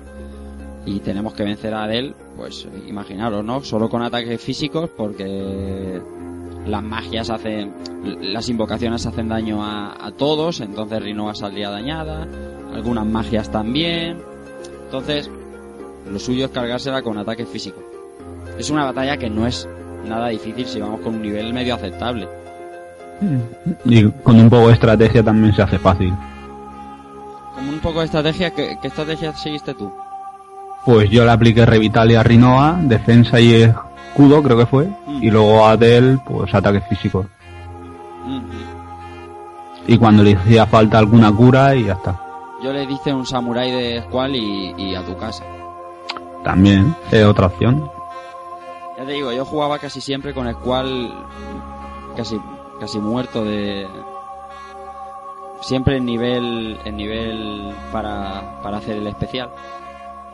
y 0.84 1.00
tenemos 1.00 1.34
que 1.34 1.44
vencer 1.44 1.74
a 1.74 1.84
Adel, 1.84 2.14
pues 2.36 2.68
imaginaros, 2.86 3.44
¿no? 3.44 3.62
Solo 3.62 3.89
con 3.89 4.02
ataques 4.02 4.40
físicos, 4.40 4.90
porque 4.97 6.00
las 6.66 6.82
magias 6.82 7.31
hacen, 7.31 7.74
las 8.20 8.48
invocaciones 8.48 9.06
hacen 9.06 9.28
daño 9.28 9.64
a, 9.64 10.06
a 10.06 10.12
todos, 10.12 10.60
entonces 10.60 11.02
Rinoa 11.02 11.34
saldría 11.34 11.70
dañada, 11.70 12.28
algunas 12.72 13.06
magias 13.06 13.50
también, 13.50 14.18
entonces 14.84 15.31
lo 16.10 16.18
suyo 16.18 16.47
es 16.47 16.50
cargársela 16.50 17.02
con 17.02 17.16
ataques 17.18 17.48
físicos. 17.48 17.82
Es 18.58 18.70
una 18.70 18.84
batalla 18.84 19.16
que 19.16 19.31
no 19.31 19.47
es 19.47 19.68
nada 20.06 20.28
difícil 20.28 20.66
si 20.66 20.81
vamos 20.81 21.00
con 21.00 21.14
un 21.14 21.22
nivel 21.22 21.52
medio 21.55 21.74
aceptable. 21.74 22.28
Y 23.84 24.05
con 24.23 24.41
un 24.41 24.51
poco 24.51 24.68
de 24.68 24.75
estrategia 24.75 25.23
también 25.23 25.55
se 25.55 25.62
hace 25.62 25.78
fácil. 25.78 26.12
Como 27.55 27.70
un 27.70 27.78
poco 27.81 28.01
de 28.01 28.07
estrategia, 28.07 28.51
¿qué, 28.51 28.78
qué 28.81 28.89
estrategia 28.89 29.34
seguiste 29.34 29.75
tú? 29.75 29.92
Pues 30.84 31.10
yo 31.10 31.25
le 31.25 31.31
apliqué 31.31 31.65
Revitalia 31.65 32.20
a 32.20 32.23
Rinoa, 32.23 32.78
defensa 32.83 33.39
y 33.39 33.55
escudo, 33.62 34.42
creo 34.42 34.57
que 34.59 34.67
fue. 34.67 34.86
Mm. 35.07 35.23
Y 35.23 35.31
luego 35.31 35.65
a 35.65 35.73
Adel, 35.73 36.18
pues 36.26 36.52
ataques 36.55 36.83
físicos. 36.89 37.26
Mm. 38.26 38.41
Y 39.86 39.99
cuando 39.99 40.23
le 40.23 40.34
hacía 40.34 40.67
falta 40.67 40.99
alguna 40.99 41.33
cura 41.33 41.75
y 41.75 41.84
ya 41.84 41.92
está. 41.94 42.18
Yo 42.62 42.73
le 42.73 42.86
dice 42.86 43.12
un 43.12 43.26
samurái 43.26 43.70
de 43.70 44.02
Squall 44.02 44.36
y, 44.36 44.75
y 44.76 44.94
a 44.94 45.05
tu 45.05 45.17
casa. 45.17 45.44
También 46.44 46.94
es 47.10 47.25
otra 47.25 47.47
opción. 47.47 47.89
Ya 48.99 49.05
te 49.05 49.12
digo, 49.12 49.33
yo 49.33 49.44
jugaba 49.44 49.78
casi 49.78 50.01
siempre 50.01 50.34
con 50.34 50.52
Squall 50.52 51.12
casi, 52.17 52.41
casi 52.83 52.99
muerto 52.99 53.44
de... 53.44 53.86
Siempre 55.61 55.99
en 55.99 56.05
nivel, 56.05 56.81
en 56.85 56.97
nivel 56.97 57.73
para, 57.93 58.61
para 58.61 58.78
hacer 58.78 58.97
el 58.97 59.07
especial. 59.07 59.51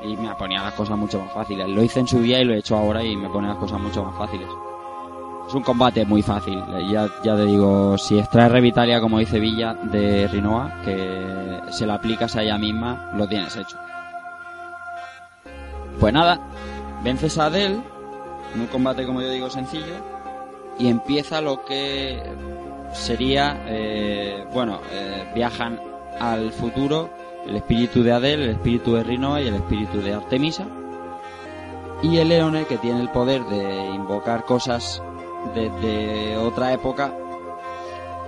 Y 0.02 0.17
me 0.17 0.35
ponía 0.35 0.62
las 0.62 0.73
cosas 0.73 0.97
mucho 0.97 1.20
más 1.20 1.31
fáciles. 1.35 1.68
Lo 1.68 1.83
hice 1.83 2.01
en 2.01 2.09
su 2.09 2.20
día 2.20 2.41
y 2.41 2.44
lo 2.44 2.55
he 2.55 2.59
hecho 2.59 2.78
ahora 2.78 3.05
y 3.05 3.15
me 3.17 3.28
pone 3.28 3.49
las 3.49 3.59
cosas 3.59 3.78
mucho 3.78 4.02
más 4.02 4.17
fáciles. 4.17 4.49
Es 5.47 5.52
un 5.52 5.62
combate 5.62 6.07
muy 6.07 6.23
fácil. 6.23 6.59
Ya, 6.91 7.07
ya 7.23 7.36
te 7.36 7.44
digo, 7.44 7.99
si 7.99 8.18
extraes 8.18 8.51
Revitalia, 8.51 8.99
como 8.99 9.18
dice 9.18 9.39
Villa, 9.39 9.75
de 9.75 10.27
Rinoa, 10.28 10.81
que 10.86 11.60
se 11.68 11.86
la 11.86 11.94
aplicas 11.97 12.35
a 12.36 12.43
ella 12.43 12.57
misma, 12.57 13.12
lo 13.15 13.28
tienes 13.28 13.55
hecho. 13.57 13.77
Pues 16.01 16.15
nada, 16.15 16.41
vences 17.05 17.36
a 17.36 17.47
Adel, 17.47 17.83
en 18.55 18.60
un 18.60 18.67
combate, 18.68 19.05
como 19.05 19.20
yo 19.20 19.28
digo, 19.28 19.51
sencillo, 19.51 20.17
y 20.78 20.89
empieza 20.89 21.40
lo 21.40 21.65
que 21.65 22.23
sería, 22.92 23.62
eh, 23.66 24.44
bueno, 24.52 24.81
eh, 24.90 25.31
viajan 25.34 25.81
al 26.20 26.52
futuro 26.52 27.10
el 27.47 27.57
espíritu 27.57 28.02
de 28.02 28.12
Adel, 28.12 28.42
el 28.42 28.50
espíritu 28.50 28.94
de 28.94 29.02
Rinoa 29.02 29.40
y 29.40 29.48
el 29.48 29.55
espíritu 29.55 30.00
de 30.00 30.15
Artemisa. 30.15 30.66
Y 32.02 32.18
el 32.18 32.28
Leone, 32.28 32.65
que 32.66 32.78
tiene 32.78 33.00
el 33.00 33.10
poder 33.10 33.44
de 33.47 33.86
invocar 33.86 34.44
cosas 34.44 35.02
desde 35.55 36.36
otra 36.36 36.73
época, 36.73 37.12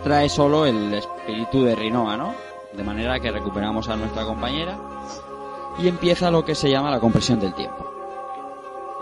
trae 0.03 0.29
solo 0.29 0.67
el 0.67 0.95
espíritu 0.95 1.63
de 1.65 1.77
Rinoa, 1.77 2.17
¿no? 2.17 2.35
De 2.73 2.83
manera 2.83 3.21
que 3.21 3.31
recuperamos 3.31 3.89
a 3.89 3.97
nuestra 3.97 4.25
compañera 4.25 4.77
y 5.79 5.89
empieza 5.89 6.31
lo 6.31 6.45
que 6.45 6.55
se 6.55 6.71
llama 6.71 6.91
la 6.91 7.01
compresión 7.01 7.39
del 7.39 7.55
tiempo. 7.55 7.87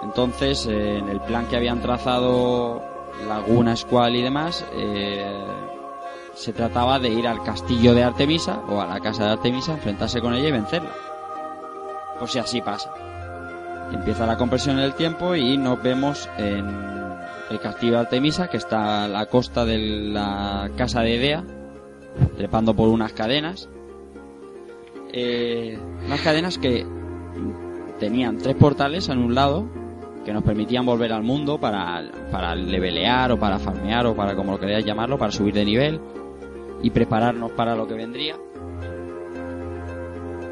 Entonces, 0.03 0.67
eh, 0.67 0.99
en 0.99 1.09
el 1.09 1.21
plan 1.21 1.47
que 1.47 1.57
habían 1.57 1.81
trazado 1.81 2.83
Laguna, 3.27 3.77
Squall 3.77 4.17
y 4.17 4.23
demás, 4.23 4.65
eh, 4.73 5.27
se 6.35 6.53
trataba 6.53 6.99
de 6.99 7.09
ir 7.09 7.27
al 7.27 7.43
castillo 7.43 7.95
de 7.95 8.05
Artemisa 8.05 8.63
o 8.69 8.81
a 8.81 8.87
la 8.87 9.01
casa 9.01 9.25
de 9.25 9.33
Artemisa, 9.33 9.73
enfrentarse 9.73 10.21
con 10.21 10.35
ella 10.35 10.49
y 10.49 10.53
vencerla. 10.53 10.93
Por 12.19 12.29
si 12.29 12.39
así 12.39 12.61
pasa. 12.61 12.95
Empieza 13.93 14.27
la 14.27 14.37
compresión 14.37 14.77
del 14.77 14.95
tiempo 14.95 15.35
y 15.35 15.57
nos 15.57 15.83
vemos 15.83 16.29
en 16.37 16.67
el 17.51 17.61
castillo 17.61 17.95
de 17.95 17.99
Artemisa, 18.01 18.49
que 18.49 18.59
está 18.59 19.05
a 19.05 19.09
la 19.09 19.27
costa 19.27 19.65
de 19.65 19.79
la 19.79 20.71
casa 20.77 21.01
de 21.01 21.17
Idea, 21.17 21.45
trepando 22.37 22.75
por 22.75 22.89
unas 22.89 23.13
cadenas. 23.13 23.69
Eh, 25.13 25.79
unas 26.05 26.21
cadenas 26.21 26.59
que 26.59 26.87
tenían 27.99 28.39
tres 28.39 28.55
portales 28.57 29.09
en 29.09 29.19
un 29.19 29.35
lado 29.35 29.67
que 30.29 30.35
nos 30.35 30.45
permitían 30.45 30.85
volver 30.85 31.11
al 31.15 31.23
mundo 31.23 31.59
para, 31.59 32.05
para 32.31 32.55
levelear 32.55 33.33
o 33.33 33.39
para 33.39 33.59
farmear 33.59 34.05
o 34.05 34.15
para 34.15 34.37
como 34.37 34.53
lo 34.53 34.61
queráis 34.61 34.85
llamarlo, 34.85 35.17
para 35.17 35.33
subir 35.33 35.55
de 35.55 35.65
nivel 35.65 35.99
y 36.83 36.91
prepararnos 36.91 37.53
para 37.53 37.75
lo 37.75 37.89
que 37.89 37.95
vendría. 37.95 38.37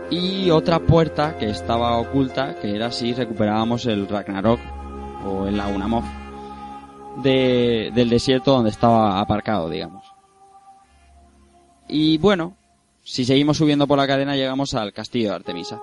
Y 0.08 0.48
otra 0.48 0.78
puerta 0.78 1.36
que 1.36 1.50
estaba 1.50 1.98
oculta, 1.98 2.54
que 2.54 2.74
era 2.74 2.90
si 2.90 3.12
recuperábamos 3.12 3.84
el 3.84 4.08
Ragnarok 4.08 4.60
o 5.26 5.46
el 5.46 5.58
Lagunamoth 5.58 6.06
de, 7.22 7.92
del 7.94 8.08
desierto 8.08 8.52
donde 8.52 8.70
estaba 8.70 9.20
aparcado, 9.20 9.68
digamos. 9.68 10.06
Y 11.86 12.16
bueno, 12.16 12.56
si 13.02 13.26
seguimos 13.26 13.58
subiendo 13.58 13.86
por 13.86 13.98
la 13.98 14.06
cadena 14.06 14.36
llegamos 14.36 14.72
al 14.72 14.94
castillo 14.94 15.28
de 15.28 15.34
Artemisa. 15.34 15.82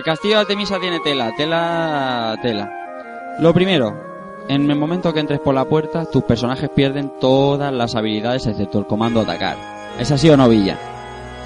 El 0.00 0.04
castillo 0.04 0.36
de 0.36 0.40
Artemisa 0.40 0.80
tiene 0.80 0.98
tela, 1.00 1.30
tela, 1.36 2.38
tela. 2.40 3.36
Lo 3.38 3.52
primero, 3.52 4.02
en 4.48 4.70
el 4.70 4.78
momento 4.78 5.12
que 5.12 5.20
entres 5.20 5.40
por 5.40 5.54
la 5.54 5.66
puerta, 5.66 6.06
tus 6.06 6.22
personajes 6.22 6.70
pierden 6.70 7.12
todas 7.20 7.70
las 7.70 7.94
habilidades 7.94 8.46
excepto 8.46 8.78
el 8.78 8.86
comando 8.86 9.20
atacar. 9.20 9.58
¿Es 9.98 10.10
así 10.10 10.30
o 10.30 10.38
no, 10.38 10.48
Villa? 10.48 10.78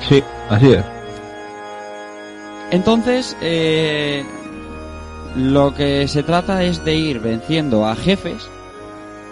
Sí, 0.08 0.22
así 0.48 0.70
es. 0.70 0.84
Entonces, 2.70 3.36
eh, 3.40 4.24
lo 5.34 5.74
que 5.74 6.06
se 6.06 6.22
trata 6.22 6.62
es 6.62 6.84
de 6.84 6.94
ir 6.94 7.18
venciendo 7.18 7.84
a 7.84 7.96
jefes 7.96 8.48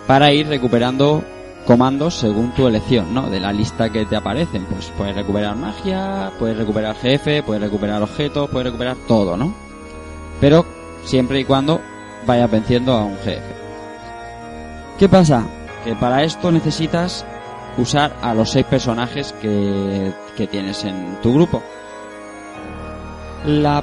para 0.09 0.33
ir 0.33 0.49
recuperando 0.49 1.23
comandos 1.67 2.15
según 2.15 2.53
tu 2.53 2.67
elección, 2.67 3.15
¿no? 3.15 3.29
De 3.29 3.41
la 3.41 3.53
lista 3.53 3.91
que 3.91 4.05
te 4.05 4.17
aparecen, 4.17 4.65
pues 4.65 4.93
puedes 4.97 5.15
recuperar 5.15 5.57
magia, 5.57 6.33
puedes 6.39 6.57
recuperar 6.57 6.97
jefe, 6.97 7.43
puedes 7.43 7.63
recuperar 7.63 8.03
objetos, 8.03 8.51
puedes 8.51 8.67
recuperar 8.67 8.97
todo, 9.07 9.37
¿no? 9.37 9.55
Pero 10.41 10.65
siempre 11.05 11.41
y 11.41 11.45
cuando 11.45 11.81
vayas 12.27 12.51
venciendo 12.51 12.93
a 12.93 13.05
un 13.05 13.17
jefe. 13.19 13.55
¿Qué 14.99 15.09
pasa? 15.09 15.47
Que 15.85 15.95
para 15.95 16.23
esto 16.23 16.51
necesitas 16.53 17.25
usar 17.77 18.17
a 18.23 18.35
los 18.35 18.51
seis 18.51 18.67
personajes 18.67 19.33
que, 19.41 20.13
que 20.37 20.47
tienes 20.47 20.85
en 20.85 21.19
tu 21.23 21.35
grupo. 21.35 21.63
La 23.47 23.83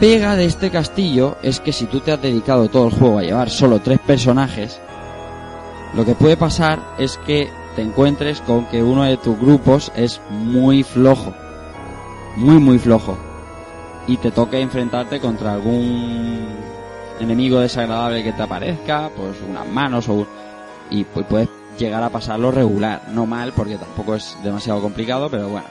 pega 0.00 0.34
de 0.34 0.46
este 0.46 0.70
castillo 0.70 1.36
es 1.42 1.60
que 1.60 1.72
si 1.72 1.86
tú 1.86 2.00
te 2.00 2.12
has 2.12 2.22
dedicado 2.22 2.68
todo 2.68 2.86
el 2.86 2.94
juego 2.94 3.18
a 3.18 3.22
llevar 3.22 3.50
solo 3.50 3.80
tres 3.80 3.98
personajes, 4.00 4.80
lo 5.94 6.04
que 6.04 6.14
puede 6.14 6.36
pasar 6.36 6.80
es 6.98 7.16
que 7.18 7.48
te 7.76 7.82
encuentres 7.82 8.40
con 8.40 8.66
que 8.66 8.82
uno 8.82 9.04
de 9.04 9.16
tus 9.16 9.38
grupos 9.38 9.92
es 9.96 10.20
muy 10.30 10.82
flojo. 10.82 11.32
Muy, 12.36 12.58
muy 12.58 12.78
flojo. 12.78 13.16
Y 14.06 14.16
te 14.16 14.30
toque 14.30 14.60
enfrentarte 14.60 15.20
contra 15.20 15.54
algún 15.54 16.46
enemigo 17.20 17.60
desagradable 17.60 18.22
que 18.24 18.32
te 18.32 18.42
aparezca, 18.42 19.10
pues 19.16 19.36
unas 19.48 19.68
manos 19.68 20.08
o... 20.08 20.14
un- 20.14 20.28
Y 20.90 21.04
pues 21.04 21.26
puedes 21.26 21.48
llegar 21.78 22.02
a 22.02 22.10
pasarlo 22.10 22.50
regular. 22.50 23.02
No 23.12 23.26
mal, 23.26 23.52
porque 23.52 23.76
tampoco 23.76 24.14
es 24.14 24.36
demasiado 24.42 24.80
complicado, 24.80 25.28
pero 25.30 25.48
bueno. 25.48 25.66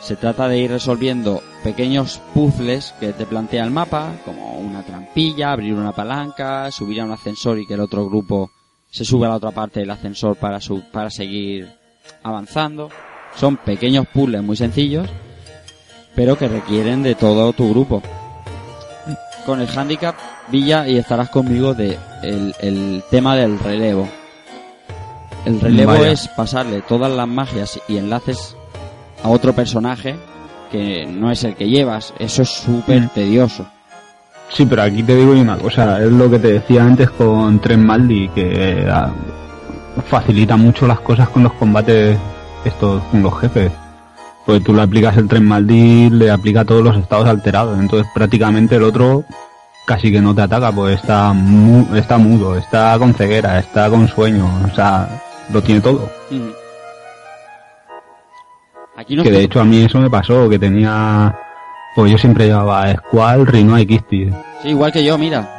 Se 0.00 0.16
trata 0.16 0.48
de 0.48 0.58
ir 0.58 0.70
resolviendo 0.70 1.42
pequeños 1.62 2.20
puzzles 2.32 2.94
que 2.98 3.12
te 3.12 3.26
plantea 3.26 3.64
el 3.64 3.70
mapa, 3.70 4.12
como 4.24 4.54
una 4.58 4.82
trampilla, 4.82 5.52
abrir 5.52 5.74
una 5.74 5.92
palanca, 5.92 6.70
subir 6.72 7.00
a 7.00 7.04
un 7.04 7.12
ascensor 7.12 7.58
y 7.58 7.66
que 7.66 7.74
el 7.74 7.80
otro 7.80 8.06
grupo 8.06 8.50
se 8.90 9.04
sube 9.04 9.26
a 9.26 9.30
la 9.30 9.36
otra 9.36 9.50
parte 9.52 9.80
del 9.80 9.90
ascensor 9.90 10.36
para, 10.36 10.60
su- 10.60 10.82
para 10.92 11.10
seguir 11.10 11.68
avanzando. 12.22 12.90
Son 13.36 13.56
pequeños 13.56 14.06
puzzles 14.12 14.42
muy 14.42 14.56
sencillos, 14.56 15.08
pero 16.14 16.36
que 16.36 16.48
requieren 16.48 17.02
de 17.02 17.14
todo 17.14 17.52
tu 17.52 17.70
grupo. 17.70 18.02
Con 19.46 19.60
el 19.60 19.68
handicap, 19.78 20.16
Villa, 20.48 20.86
y 20.88 20.96
estarás 20.98 21.30
conmigo 21.30 21.72
de 21.74 21.96
el, 22.22 22.54
el 22.60 23.02
tema 23.10 23.36
del 23.36 23.58
relevo. 23.58 24.08
El 25.46 25.60
relevo 25.60 25.92
Vaya. 25.92 26.10
es 26.10 26.28
pasarle 26.28 26.82
todas 26.82 27.10
las 27.10 27.26
magias 27.26 27.80
y 27.88 27.96
enlaces 27.96 28.56
a 29.22 29.28
otro 29.30 29.54
personaje 29.54 30.16
que 30.70 31.06
no 31.06 31.30
es 31.30 31.42
el 31.44 31.54
que 31.56 31.68
llevas. 31.68 32.12
Eso 32.18 32.42
es 32.42 32.50
súper 32.50 33.02
Mm. 33.02 33.08
tedioso. 33.14 33.66
Sí, 34.52 34.66
pero 34.66 34.82
aquí 34.82 35.02
te 35.02 35.14
digo 35.14 35.32
una 35.32 35.56
cosa, 35.56 36.02
es 36.02 36.10
lo 36.10 36.28
que 36.30 36.38
te 36.38 36.52
decía 36.54 36.82
antes 36.84 37.08
con 37.10 37.60
Tren 37.60 37.84
Maldi, 37.86 38.28
que 38.30 38.82
eh, 38.82 38.92
facilita 40.08 40.56
mucho 40.56 40.86
las 40.86 41.00
cosas 41.00 41.28
con 41.28 41.44
los 41.44 41.52
combates 41.54 42.18
estos 42.64 43.02
con 43.04 43.22
los 43.22 43.38
jefes. 43.40 43.70
Pues 44.44 44.62
tú 44.64 44.74
le 44.74 44.82
aplicas 44.82 45.16
el 45.16 45.28
Tren 45.28 45.46
Maldi, 45.46 46.10
le 46.10 46.30
aplica 46.30 46.64
todos 46.64 46.82
los 46.82 46.96
estados 46.96 47.28
alterados, 47.28 47.78
entonces 47.78 48.10
prácticamente 48.12 48.76
el 48.76 48.82
otro 48.82 49.24
casi 49.86 50.10
que 50.10 50.20
no 50.20 50.34
te 50.34 50.42
ataca, 50.42 50.72
pues 50.72 50.96
está 51.00 51.32
mu- 51.32 51.94
está 51.94 52.18
mudo, 52.18 52.56
está 52.56 52.98
con 52.98 53.14
ceguera, 53.14 53.58
está 53.60 53.88
con 53.88 54.08
sueño, 54.08 54.48
o 54.70 54.74
sea, 54.74 55.08
lo 55.52 55.62
tiene 55.62 55.80
todo. 55.80 56.10
Ujú. 56.30 56.52
Aquí 58.96 59.16
no 59.16 59.22
que 59.22 59.30
de 59.30 59.44
hecho 59.44 59.60
a 59.60 59.64
mí 59.64 59.82
eso 59.84 59.98
me 59.98 60.10
pasó, 60.10 60.48
que 60.48 60.58
tenía... 60.58 61.34
Pues 61.94 62.10
yo 62.12 62.18
siempre 62.18 62.46
llevaba 62.46 62.92
Squall, 62.94 63.46
Rinoa 63.46 63.80
y 63.80 63.86
Kisti. 63.86 64.30
Sí, 64.62 64.68
igual 64.68 64.92
que 64.92 65.04
yo, 65.04 65.18
mira. 65.18 65.56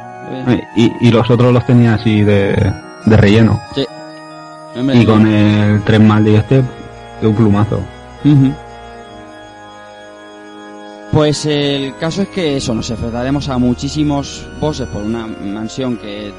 Eh, 0.48 0.62
Y, 0.76 1.08
y 1.08 1.10
los 1.10 1.28
otros 1.30 1.52
los 1.52 1.66
tenía 1.66 1.94
así 1.94 2.22
de, 2.22 2.72
de 3.06 3.16
relleno. 3.16 3.60
sí. 3.74 3.86
Y 4.94 5.04
con 5.04 5.26
el 5.26 5.82
3 5.82 6.00
mal 6.00 6.24
de 6.24 6.36
este, 6.36 6.62
de 7.20 7.26
un 7.26 7.34
plumazo. 7.34 7.78
Ujú. 8.24 8.54
Pues 11.12 11.44
el 11.44 11.94
caso 11.96 12.22
es 12.22 12.28
que 12.28 12.56
eso, 12.56 12.74
nos 12.74 12.88
enfrentaremos 12.90 13.50
a 13.50 13.58
muchísimos 13.58 14.48
bosses 14.58 14.88
por 14.88 15.02
una 15.02 15.26
mansión 15.26 15.98
que, 15.98 16.32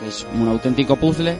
que 0.00 0.08
es 0.08 0.26
un 0.34 0.48
auténtico 0.48 0.96
puzzle. 0.96 1.38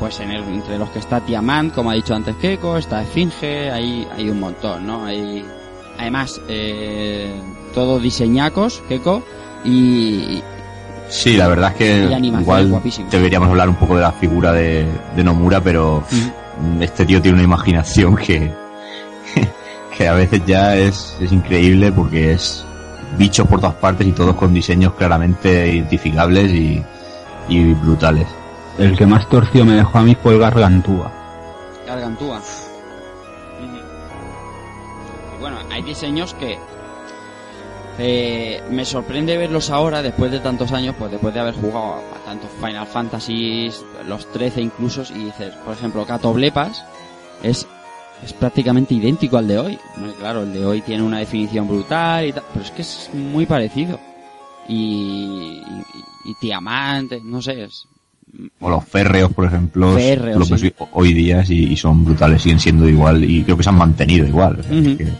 Pues 0.00 0.18
en 0.18 0.32
el- 0.32 0.42
entre 0.42 0.76
los 0.76 0.90
que 0.90 0.98
está 0.98 1.20
Tiamant, 1.20 1.72
como 1.72 1.90
ha 1.90 1.94
dicho 1.94 2.14
antes 2.16 2.34
Keiko, 2.36 2.76
está 2.78 3.02
Esfinge, 3.02 3.70
hay, 3.70 4.04
hay 4.16 4.28
un 4.28 4.40
montón, 4.40 4.84
¿no? 4.84 5.04
Hay, 5.04 5.44
además, 6.02 6.40
eh, 6.48 7.32
todos 7.74 8.02
diseñacos, 8.02 8.82
Keiko, 8.88 9.22
y, 9.64 10.42
Sí, 11.12 11.36
la 11.36 11.46
verdad 11.46 11.72
es 11.72 11.76
que 11.76 12.18
igual 12.22 12.82
deberíamos 13.10 13.50
hablar 13.50 13.68
un 13.68 13.74
poco 13.74 13.96
de 13.96 14.00
la 14.00 14.12
figura 14.12 14.50
de, 14.50 14.86
de 15.14 15.22
Nomura, 15.22 15.60
pero 15.60 16.02
este 16.80 17.04
tío 17.04 17.20
tiene 17.20 17.34
una 17.34 17.44
imaginación 17.44 18.16
que, 18.16 18.50
que 19.96 20.08
a 20.08 20.14
veces 20.14 20.40
ya 20.46 20.74
es, 20.74 21.14
es 21.20 21.30
increíble 21.30 21.92
porque 21.92 22.32
es 22.32 22.64
bichos 23.18 23.46
por 23.46 23.60
todas 23.60 23.74
partes 23.74 24.06
y 24.06 24.12
todos 24.12 24.34
con 24.36 24.54
diseños 24.54 24.94
claramente 24.94 25.74
identificables 25.74 26.50
y, 26.50 26.82
y 27.46 27.74
brutales. 27.74 28.26
El 28.78 28.96
que 28.96 29.04
más 29.04 29.28
torcido 29.28 29.66
me 29.66 29.74
dejó 29.74 29.98
a 29.98 30.02
mí 30.02 30.16
fue 30.20 30.32
el 30.32 30.40
Gargantúa. 30.40 31.12
Gargantúa. 31.86 32.40
Hay 35.72 35.82
diseños 35.82 36.34
que 36.34 36.58
eh, 37.98 38.62
me 38.70 38.84
sorprende 38.84 39.36
verlos 39.36 39.70
ahora, 39.70 40.02
después 40.02 40.30
de 40.30 40.40
tantos 40.40 40.72
años, 40.72 40.94
pues 40.98 41.10
después 41.10 41.34
de 41.34 41.40
haber 41.40 41.54
jugado 41.54 41.94
a 41.96 42.24
tantos 42.24 42.50
Final 42.60 42.86
Fantasies, 42.86 43.84
los 44.08 44.30
13 44.32 44.62
incluso, 44.62 45.02
y 45.14 45.24
dices, 45.24 45.52
por 45.64 45.74
ejemplo, 45.74 46.04
Catoblepas 46.06 46.84
es, 47.42 47.66
es 48.24 48.32
prácticamente 48.32 48.94
idéntico 48.94 49.36
al 49.36 49.46
de 49.48 49.58
hoy. 49.58 49.78
Claro, 50.18 50.42
el 50.42 50.52
de 50.54 50.64
hoy 50.64 50.80
tiene 50.80 51.02
una 51.02 51.18
definición 51.18 51.68
brutal 51.68 52.26
y 52.26 52.32
tal, 52.32 52.44
pero 52.52 52.64
es 52.64 52.70
que 52.70 52.82
es 52.82 53.10
muy 53.12 53.44
parecido. 53.46 54.00
Y, 54.68 55.60
y, 56.24 56.30
y 56.30 56.34
Tiamant, 56.40 57.12
no 57.24 57.42
sé, 57.42 57.64
es, 57.64 57.84
O 58.60 58.70
los 58.70 58.84
férreos, 58.84 59.32
por 59.34 59.44
ejemplo, 59.44 59.92
Férreos, 59.94 60.48
los 60.48 60.60
sí. 60.60 60.72
hoy- 60.78 60.86
hoy 60.92 61.12
día 61.12 61.44
y, 61.46 61.64
y 61.72 61.76
son 61.76 62.04
brutales, 62.04 62.40
siguen 62.42 62.60
siendo 62.60 62.88
igual 62.88 63.22
y 63.22 63.42
creo 63.42 63.56
que 63.56 63.64
se 63.64 63.68
han 63.68 63.76
mantenido 63.76 64.26
igual. 64.26 64.60
o 64.60 64.62
sea, 64.62 64.72
que-. 64.96 65.12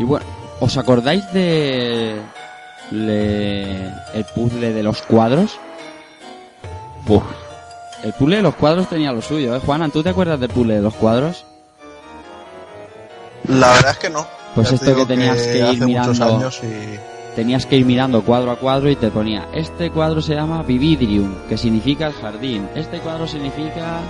Y 0.00 0.04
bueno, 0.04 0.24
¿os 0.60 0.76
acordáis 0.76 1.30
de 1.32 2.16
le- 2.90 3.86
el 4.14 4.24
puzzle 4.34 4.72
de 4.72 4.82
los 4.82 5.02
cuadros? 5.02 5.58
Uf, 7.06 7.22
El 8.02 8.14
puzzle 8.14 8.36
de 8.36 8.42
los 8.42 8.54
cuadros 8.54 8.88
tenía 8.88 9.12
lo 9.12 9.20
suyo, 9.20 9.54
¿eh? 9.54 9.60
Juana, 9.64 9.88
¿tú 9.90 10.02
te 10.02 10.08
acuerdas 10.08 10.40
del 10.40 10.48
puzzle 10.48 10.76
de 10.76 10.80
los 10.80 10.94
cuadros? 10.94 11.44
La 13.46 13.72
verdad 13.74 13.90
es 13.92 13.98
que 13.98 14.08
no. 14.10 14.26
Pues 14.54 14.70
Ya 14.70 14.76
esto 14.76 14.96
que 14.96 15.06
tenías 15.06 15.36
que 15.36 15.58
ir 15.72 15.84
mirando- 15.84 16.50
y 16.62 16.98
Tenías 17.36 17.64
que 17.66 17.76
ir 17.76 17.84
mirando 17.86 18.22
cuadro 18.22 18.50
a 18.50 18.56
cuadro 18.56 18.90
y 18.90 18.96
te 18.96 19.10
ponía, 19.10 19.46
este 19.54 19.90
cuadro 19.90 20.20
se 20.20 20.34
llama 20.34 20.62
Vividrium, 20.64 21.46
que 21.48 21.56
significa 21.56 22.06
el 22.08 22.12
jardín. 22.14 22.68
Este 22.74 22.98
cuadro 23.00 23.28
significa 23.28 24.00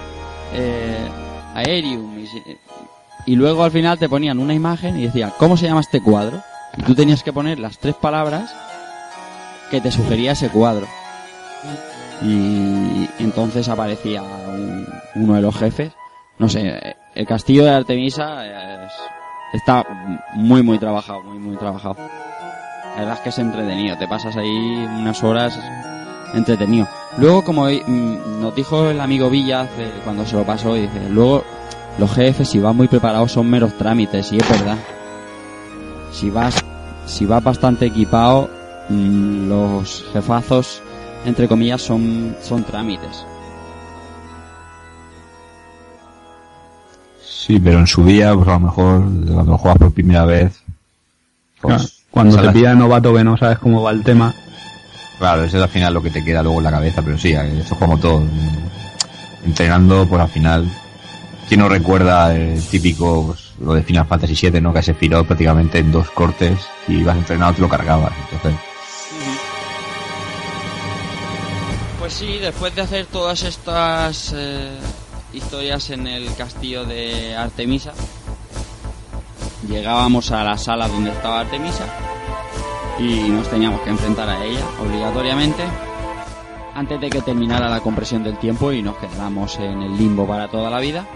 eh, 0.55 1.07
Aerium. 1.55 2.17
Y, 3.31 3.37
luego 3.37 3.63
al 3.65 3.71
final 3.71 3.99
te 3.99 4.09
ponían 4.09 4.39
una 4.39 4.55
imagen 4.55 4.99
y 4.99 5.05
decía, 5.05 5.33
¿cómo 5.39 5.57
se 5.57 5.67
llama 5.67 5.81
este 5.81 6.01
cuadro? 6.01 6.43
Y 6.77 6.83
tú 6.83 6.95
tenías 6.95 7.23
que 7.23 7.33
poner 7.33 7.59
las 7.59 7.79
tres 7.79 7.95
palabras 7.95 8.55
que 9.71 9.81
te 9.81 9.91
sugería 9.91 10.33
ese 10.33 10.49
cuadro. 10.49 10.87
Y 12.23 13.09
entonces 13.19 13.69
aparecía 13.69 14.23
un- 14.23 14.87
uno 15.15 15.35
de 15.35 15.43
los 15.43 15.57
jefes. 15.57 15.93
No 16.39 16.49
sé, 16.49 16.97
el 17.15 17.27
castillo 17.27 17.65
de 17.65 17.71
Artemisa 17.71 18.45
es- 18.47 18.93
está 19.55 19.85
muy, 20.35 20.63
muy 20.63 20.79
trabajado, 20.79 21.23
muy, 21.23 21.39
muy 21.39 21.57
trabajado. 21.57 21.97
La 21.99 23.01
verdad 23.01 23.15
es 23.15 23.21
que 23.21 23.29
es 23.31 23.39
entretenido, 23.39 23.97
te 23.97 24.09
pasas 24.09 24.37
ahí 24.37 24.87
unas 24.99 25.23
horas 25.23 25.59
entretenido. 26.35 26.87
Luego, 27.19 27.43
como 27.45 27.67
mm, 27.67 28.41
nos 28.41 28.55
dijo 28.55 28.91
el 28.91 29.01
amigo 29.01 29.31
Villa 29.31 29.67
cuando 30.05 30.27
se 30.27 30.37
lo 30.37 30.45
pasó, 30.45 30.75
dice, 30.75 31.09
luego 31.09 31.45
los 32.01 32.11
jefes 32.13 32.49
si 32.49 32.59
vas 32.59 32.75
muy 32.75 32.89
preparados 32.89 33.33
son 33.33 33.49
meros 33.51 33.77
trámites, 33.77 34.33
y 34.33 34.39
es 34.39 34.49
verdad. 34.49 34.79
Si 36.13 36.31
vas, 36.31 36.55
si 37.07 37.27
vas 37.27 37.45
bastante 37.45 37.87
equipado, 37.87 38.49
mm, 38.89 39.49
los 39.49 40.05
jefazos, 40.13 40.81
entre 41.27 41.47
comillas, 41.47 41.83
son, 41.83 42.35
son 42.43 42.65
trámites. 42.65 43.25
Sí, 47.23 47.61
pero 47.61 47.81
en 47.81 47.87
su 47.87 48.03
día, 48.05 48.35
pues 48.35 48.49
a 48.49 48.53
lo 48.53 48.61
mejor, 48.61 49.03
cuando 49.03 49.53
lo 49.53 49.59
juegas 49.59 49.79
por 49.79 49.93
primera 49.93 50.25
vez, 50.25 50.59
pues, 51.61 51.77
Claro, 51.77 51.89
Cuando 52.11 52.41
te 52.41 52.51
pilla 52.51 52.75
novato 52.75 53.15
que 53.15 53.23
no 53.23 53.37
sabes 53.37 53.59
cómo 53.59 53.83
va 53.83 53.91
el 53.91 54.03
tema, 54.03 54.35
Claro, 55.19 55.45
eso 55.45 55.59
es 55.59 55.63
al 55.63 55.69
final 55.69 55.93
lo 55.93 56.03
que 56.03 56.09
te 56.09 56.25
queda 56.25 56.43
luego 56.43 56.61
en 56.61 56.65
la 56.65 56.71
cabeza, 56.71 57.03
pero 57.03 57.19
sí, 57.19 57.33
eso 57.33 57.75
es 57.75 57.79
como 57.79 57.99
todo. 57.99 58.23
Entrenando, 59.45 60.07
pues 60.07 60.23
al 60.23 60.31
final, 60.31 60.67
¿quién 61.51 61.63
no 61.63 61.69
recuerda 61.69 62.33
el 62.33 62.63
típico, 62.69 63.27
pues, 63.27 63.55
lo 63.61 63.75
de 63.75 63.83
Final 63.83 64.07
Fantasy 64.07 64.51
VII, 64.51 64.61
¿no? 64.61 64.73
Que 64.73 64.85
se 64.85 64.95
firó 64.95 65.25
prácticamente 65.25 65.79
en 65.79 65.91
dos 65.91 66.09
cortes 66.13 66.61
y 66.87 66.99
ibas 66.99 67.17
entrenado 67.17 67.55
te 67.55 67.61
lo 67.61 67.69
cargabas. 67.69 68.13
Entonces, 68.31 68.61
Pues 71.99 72.13
sí, 72.13 72.39
después 72.39 72.75
de 72.77 72.83
hacer 72.83 73.07
todas 73.07 73.43
estas 73.43 74.33
eh, 74.37 74.79
historias 75.33 75.91
en 75.91 76.07
el 76.07 76.33
castillo 76.37 76.85
de 76.85 77.35
Artemisa, 77.35 77.95
llegábamos 79.69 80.31
a 80.31 80.45
la 80.45 80.57
sala 80.57 80.87
donde 80.87 81.11
estaba 81.11 81.41
Artemisa 81.41 81.85
y 83.01 83.29
nos 83.29 83.51
teníamos 83.51 83.81
que 83.81 83.91
enfrentar 83.91 84.29
a 84.29 84.45
ella 84.45 84.65
obligatoriamente 84.81 85.65
antes 86.75 87.01
de 87.01 87.11
que 87.11 87.23
terminara 87.23 87.69
la 87.69 87.81
compresión 87.81 88.23
del 88.23 88.39
tiempo 88.39 88.73
y 88.73 88.83
nos 88.83 88.97
quedáramos 88.97 89.59
en 89.59 89.83
el 89.83 89.97
limbo 89.99 90.27
para 90.29 90.49
toda 90.49 90.71
la 90.71 90.79
vida. 90.79 91.07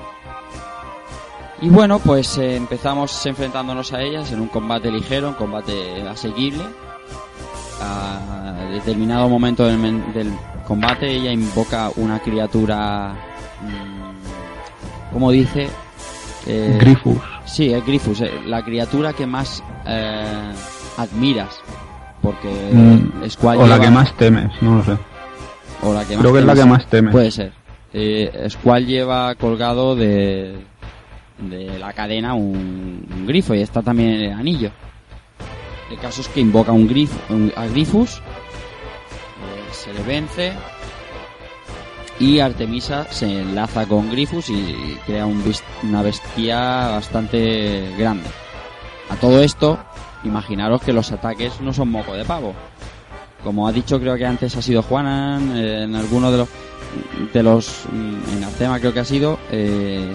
Y 1.65 1.71
bueno, 1.71 1.99
pues 1.99 2.37
eh, 2.37 2.57
empezamos 2.57 3.25
enfrentándonos 3.25 3.95
a 3.95 4.03
ellas 4.03 4.31
en 4.33 4.41
un 4.41 4.49
combate 4.49 4.91
ligero, 4.91 5.29
un 5.29 5.35
combate 5.35 6.03
asequible. 6.07 6.63
A 7.81 8.69
determinado 8.71 9.31
momento 9.31 9.65
del, 9.65 10.13
del 10.13 10.31
combate 10.67 11.11
ella 11.11 11.33
invoca 11.33 11.91
una 11.97 12.19
criatura, 12.19 13.15
mm, 13.63 15.13
¿cómo 15.13 15.31
dice? 15.31 15.69
Eh, 16.47 16.77
Grifus. 16.79 17.19
Sí, 17.47 17.73
es 17.73 17.85
Grifus, 17.87 18.21
eh, 18.21 18.31
la 18.47 18.63
criatura 18.63 19.15
que 19.15 19.27
más 19.27 19.63
eh, 19.87 20.53
admiras. 20.99 21.61
Porque 22.21 22.49
Mm, 22.73 23.27
Squall 23.31 23.59
o 23.59 23.67
la 23.67 23.81
que 23.81 23.91
más 23.91 24.15
temes, 24.19 24.51
no 24.61 24.77
lo 24.77 24.85
sé. 24.85 24.99
o 25.83 25.95
la 25.95 26.05
que 26.05 26.17
Creo 26.17 26.33
que 26.33 26.41
es 26.41 26.45
la 26.45 26.55
que 26.55 26.65
más 26.67 26.87
temes. 26.87 27.13
Puede 27.13 27.31
ser. 27.31 27.53
Eh, 27.93 28.49
Squall 28.51 28.87
lleva 28.87 29.35
colgado 29.37 29.95
de, 29.95 30.59
de 31.51 31.79
la 31.79 31.93
cadena 31.93 32.35
un, 32.35 33.25
grifo 33.27 33.55
y 33.55 33.61
está 33.61 33.83
también 33.83 34.11
el 34.11 34.33
anillo. 34.33 34.71
El 35.91 35.99
caso 35.99 36.23
es 36.23 36.29
que 36.29 36.41
invoca 36.41 36.73
un 36.73 36.85
a 37.57 37.67
Grifus, 37.67 38.17
eh, 38.17 38.21
se 39.73 39.93
le 39.93 40.03
vence 40.03 40.53
y 42.19 42.39
Artemisa 42.41 43.07
se 43.11 43.41
enlaza 43.41 43.87
con 43.87 44.11
Grifus 44.11 44.51
y 44.51 44.99
crea 45.07 45.27
una 45.27 46.03
bestia 46.03 46.89
bastante 46.89 47.95
grande. 47.99 48.29
A 49.11 49.17
todo 49.17 49.43
esto, 49.43 49.79
imaginaros 50.25 50.83
que 50.83 50.93
los 50.93 51.13
ataques 51.13 51.61
no 51.61 51.73
son 51.73 51.91
moco 51.91 52.15
de 52.15 52.25
pavo. 52.25 52.55
Como 53.43 53.69
ha 53.69 53.73
dicho, 53.73 54.01
creo 54.01 54.17
que 54.17 54.25
antes 54.25 54.57
ha 54.57 54.63
sido 54.63 54.83
Juanan, 54.83 55.57
eh, 55.57 55.83
en 55.85 55.95
alguno 55.95 56.33
de 56.33 56.39
los, 56.39 56.49
de 57.33 57.43
los, 57.43 57.85
mm, 57.93 58.37
en 58.37 58.45
Artema 58.45 58.81
creo 58.81 58.95
que 58.95 59.01
ha 59.01 59.05
sido, 59.05 59.39
eh, 59.51 60.09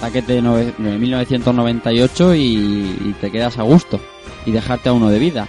ataques 0.00 0.26
de 0.26 0.42
nove- 0.42 0.76
1998 0.78 2.34
y, 2.34 2.40
y 2.40 3.16
te 3.20 3.30
quedas 3.30 3.58
a 3.58 3.62
gusto 3.62 4.00
y 4.46 4.50
dejarte 4.52 4.88
a 4.88 4.92
uno 4.92 5.10
de 5.10 5.18
vida. 5.18 5.46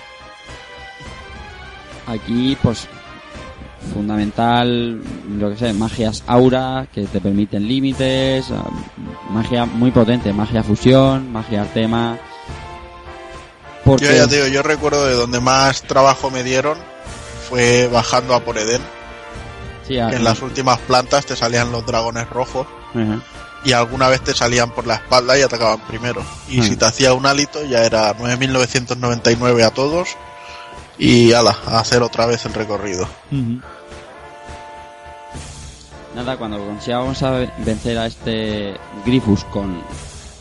Aquí, 2.08 2.58
pues, 2.62 2.88
fundamental, 3.94 5.02
lo 5.40 5.50
que 5.52 5.58
sé, 5.58 5.74
magias 5.74 6.24
aura 6.28 6.88
que 6.94 7.04
te 7.06 7.22
permiten 7.22 7.68
límites, 7.68 8.52
ah, 8.52 8.70
magia 9.32 9.66
muy 9.66 9.92
potente, 9.92 10.34
magia 10.34 10.64
fusión, 10.64 11.32
magia 11.32 11.62
artema. 11.62 12.18
Porque, 13.86 14.06
Yo 14.06 14.12
ya 14.14 14.28
te 14.28 14.36
digo, 14.36 14.48
yo 14.48 14.62
recuerdo 14.64 15.06
de 15.08 15.14
donde 15.16 15.40
más 15.40 15.82
trabajo 15.84 16.30
me 16.30 16.44
dieron 16.44 16.78
fue 17.50 17.88
bajando 17.88 18.36
a 18.36 18.42
por 18.42 18.58
Edén. 18.58 18.82
Sí, 19.88 19.98
a- 19.98 20.10
en 20.10 20.24
las 20.24 20.42
últimas 20.42 20.80
plantas 20.80 21.26
te 21.26 21.36
salían 21.36 21.72
los 21.72 21.86
dragones 21.86 22.30
rojos. 22.30 22.68
Y 23.64 23.74
alguna 23.74 24.08
vez 24.08 24.22
te 24.22 24.34
salían 24.34 24.72
por 24.72 24.88
la 24.88 24.96
espalda 24.96 25.38
y 25.38 25.42
atacaban 25.42 25.80
primero. 25.82 26.24
Y 26.50 26.60
Hmm. 26.60 26.64
si 26.64 26.76
te 26.76 26.86
hacía 26.86 27.14
un 27.14 27.26
hálito 27.26 27.64
ya 27.66 27.84
era 27.86 28.16
9.999 28.18 29.64
a 29.64 29.70
todos 29.72 30.10
y 30.98 31.34
ala, 31.34 31.56
a 31.68 31.80
hacer 31.80 32.02
otra 32.04 32.26
vez 32.26 32.46
el 32.46 32.54
recorrido. 32.54 33.08
Nada, 36.16 36.38
cuando 36.38 36.58
consigamos 36.58 37.24
a 37.24 37.32
vencer 37.60 37.98
a 37.98 38.06
este 38.08 38.76
Grifus 39.06 39.44
con 39.46 39.82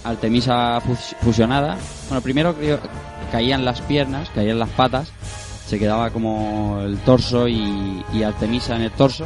Artemisa 0.02 0.80
fus- 0.80 1.14
fusionada, 1.22 1.76
bueno, 2.08 2.20
primero 2.22 2.54
creo- 2.56 2.80
caían 3.30 3.64
las 3.64 3.80
piernas, 3.82 4.28
caían 4.34 4.58
las 4.58 4.70
patas, 4.70 5.08
se 5.68 5.78
quedaba 5.78 6.10
como 6.10 6.80
el 6.82 6.98
torso 6.98 7.46
y, 7.46 8.04
y 8.12 8.22
Artemisa 8.24 8.74
en 8.74 8.82
el 8.82 8.90
torso. 8.90 9.24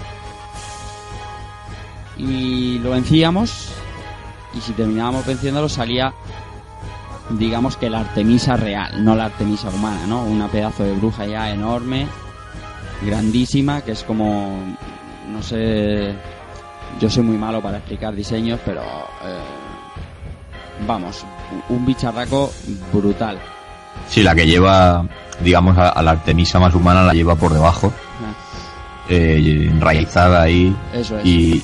Y 2.19 2.79
lo 2.81 2.91
vencíamos, 2.91 3.69
y 4.57 4.61
si 4.61 4.73
terminábamos 4.73 5.27
venciéndolo 5.27 5.69
salía, 5.69 6.13
digamos 7.31 7.77
que 7.77 7.91
la 7.91 8.01
Artemisa 8.01 8.57
real, 8.57 9.05
no 9.05 9.15
la 9.15 9.27
Artemisa 9.27 9.69
humana, 9.69 10.07
¿no? 10.07 10.25
Una 10.25 10.49
pedazo 10.49 10.85
de 10.85 10.93
bruja 10.93 11.27
ya 11.27 11.51
enorme, 11.51 12.07
grandísima, 13.03 13.81
que 13.83 13.93
es 13.93 14.03
como, 14.03 14.59
no 15.31 15.43
sé, 15.43 16.15
yo 17.01 17.11
soy 17.11 17.23
muy 17.23 17.37
malo 17.37 17.61
para 17.63 17.79
explicar 17.79 18.15
diseños, 18.15 18.61
pero 18.65 18.83
eh, 18.83 19.39
vamos, 20.87 21.25
un 21.69 21.85
bicharraco 21.85 22.53
brutal. 22.93 23.39
Sí, 24.09 24.23
la 24.23 24.35
que 24.35 24.47
lleva, 24.47 25.07
digamos, 25.41 25.79
a, 25.79 25.91
a 25.91 26.03
la 26.03 26.13
Artemisa 26.13 26.59
más 26.59 26.75
humana 26.75 27.03
la 27.03 27.13
lleva 27.15 27.37
por 27.37 27.53
debajo, 27.53 27.93
eh, 29.09 29.69
enraizada 29.71 30.43
ahí. 30.43 30.75
Eso 30.93 31.19
es. 31.19 31.27
Y, 31.27 31.63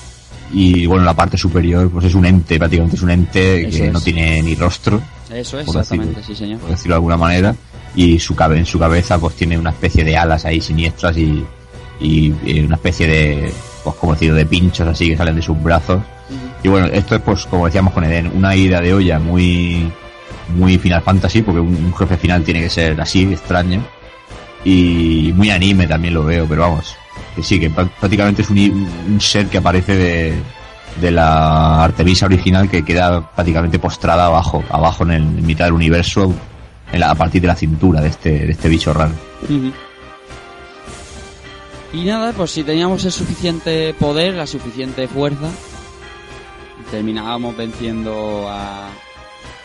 y 0.52 0.86
bueno, 0.86 1.04
la 1.04 1.14
parte 1.14 1.36
superior, 1.36 1.90
pues 1.90 2.06
es 2.06 2.14
un 2.14 2.26
ente, 2.26 2.58
prácticamente 2.58 2.96
es 2.96 3.02
un 3.02 3.10
ente 3.10 3.68
Eso 3.68 3.78
que 3.78 3.86
es. 3.86 3.92
no 3.92 4.00
tiene 4.00 4.42
ni 4.42 4.54
rostro, 4.54 5.00
Eso 5.32 5.58
es, 5.60 5.66
exactamente, 5.68 6.20
decirlo- 6.20 6.26
sí 6.26 6.34
señor. 6.34 6.58
por 6.60 6.70
decirlo 6.70 6.94
de 6.94 6.96
alguna 6.96 7.16
manera. 7.16 7.54
Y 7.94 8.18
su 8.20 8.34
cabe, 8.36 8.58
en 8.58 8.66
su 8.66 8.78
cabeza, 8.78 9.18
pues 9.18 9.34
tiene 9.34 9.58
una 9.58 9.70
especie 9.70 10.04
de 10.04 10.16
alas 10.16 10.44
ahí 10.44 10.60
siniestras 10.60 11.16
y, 11.16 11.44
y, 12.00 12.32
eh, 12.46 12.64
una 12.64 12.76
especie 12.76 13.06
de, 13.08 13.52
pues 13.82 13.96
como 13.96 14.12
decir, 14.12 14.32
de 14.32 14.46
pinchos 14.46 14.86
así 14.86 15.08
que 15.08 15.16
salen 15.16 15.34
de 15.36 15.42
sus 15.42 15.60
brazos. 15.62 16.00
Y 16.62 16.68
bueno, 16.68 16.86
esto 16.86 17.16
es 17.16 17.22
pues 17.22 17.46
como 17.46 17.66
decíamos 17.66 17.92
con 17.92 18.04
Eden, 18.04 18.30
una 18.34 18.54
ida 18.54 18.80
de 18.80 18.94
olla 18.94 19.18
muy 19.18 19.90
muy 20.56 20.78
Final 20.78 21.02
Fantasy, 21.02 21.42
porque 21.42 21.60
un, 21.60 21.74
un 21.74 21.94
jefe 21.94 22.16
final 22.16 22.42
tiene 22.44 22.60
que 22.60 22.70
ser 22.70 23.00
así, 23.00 23.22
extraño. 23.22 23.82
Y 24.64 25.32
muy 25.34 25.50
anime 25.50 25.86
también 25.86 26.14
lo 26.14 26.24
veo, 26.24 26.46
pero 26.48 26.62
vamos, 26.62 26.94
que 27.34 27.42
sí, 27.42 27.58
que 27.60 27.70
prá- 27.70 27.90
prácticamente 28.00 28.42
es 28.42 28.50
un, 28.50 28.58
un 29.08 29.20
ser 29.20 29.46
que 29.46 29.58
aparece 29.58 29.94
de, 29.96 30.34
de 31.00 31.10
la 31.10 31.82
Artemisa 31.84 32.26
original 32.26 32.68
que 32.68 32.84
queda 32.84 33.30
prácticamente 33.34 33.78
postrada 33.78 34.26
abajo, 34.26 34.62
abajo 34.70 35.04
en, 35.04 35.10
el, 35.12 35.22
mitad 35.22 35.64
del 35.66 35.74
universo, 35.74 36.32
en 36.92 37.00
la- 37.00 37.10
a 37.10 37.14
partir 37.14 37.40
de 37.42 37.48
la 37.48 37.56
cintura 37.56 38.00
de 38.00 38.08
este, 38.08 38.30
de 38.46 38.50
este 38.52 38.68
bicho 38.68 38.92
raro. 38.92 39.12
Y 41.92 42.04
nada, 42.04 42.32
pues 42.32 42.52
si 42.52 42.62
teníamos 42.62 43.04
el 43.04 43.12
suficiente 43.12 43.94
poder, 43.94 44.34
la 44.34 44.46
suficiente 44.46 45.08
fuerza, 45.08 45.50
terminábamos 46.90 47.56
venciendo 47.56 48.46
a, 48.48 48.88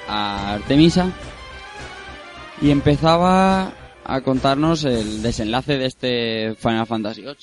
a 0.07 0.53
Artemisa 0.53 1.07
y 2.61 2.71
empezaba 2.71 3.71
a 4.03 4.21
contarnos 4.21 4.83
el 4.85 5.21
desenlace 5.21 5.77
de 5.77 5.85
este 5.85 6.55
Final 6.59 6.87
Fantasy 6.87 7.21
VIII. 7.21 7.35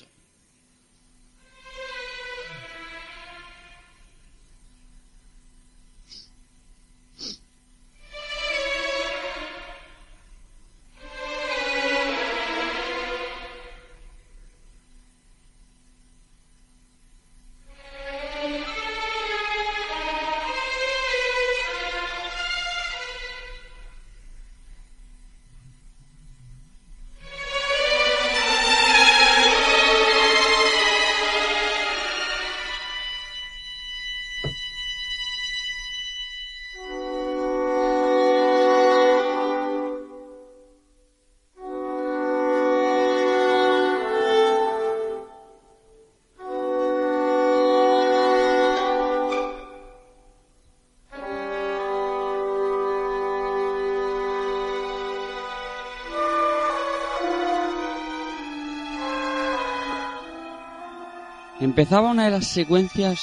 Empezaba 61.73 62.11
una 62.11 62.27
de 62.27 62.33
las 62.33 62.49
secuencias 62.49 63.19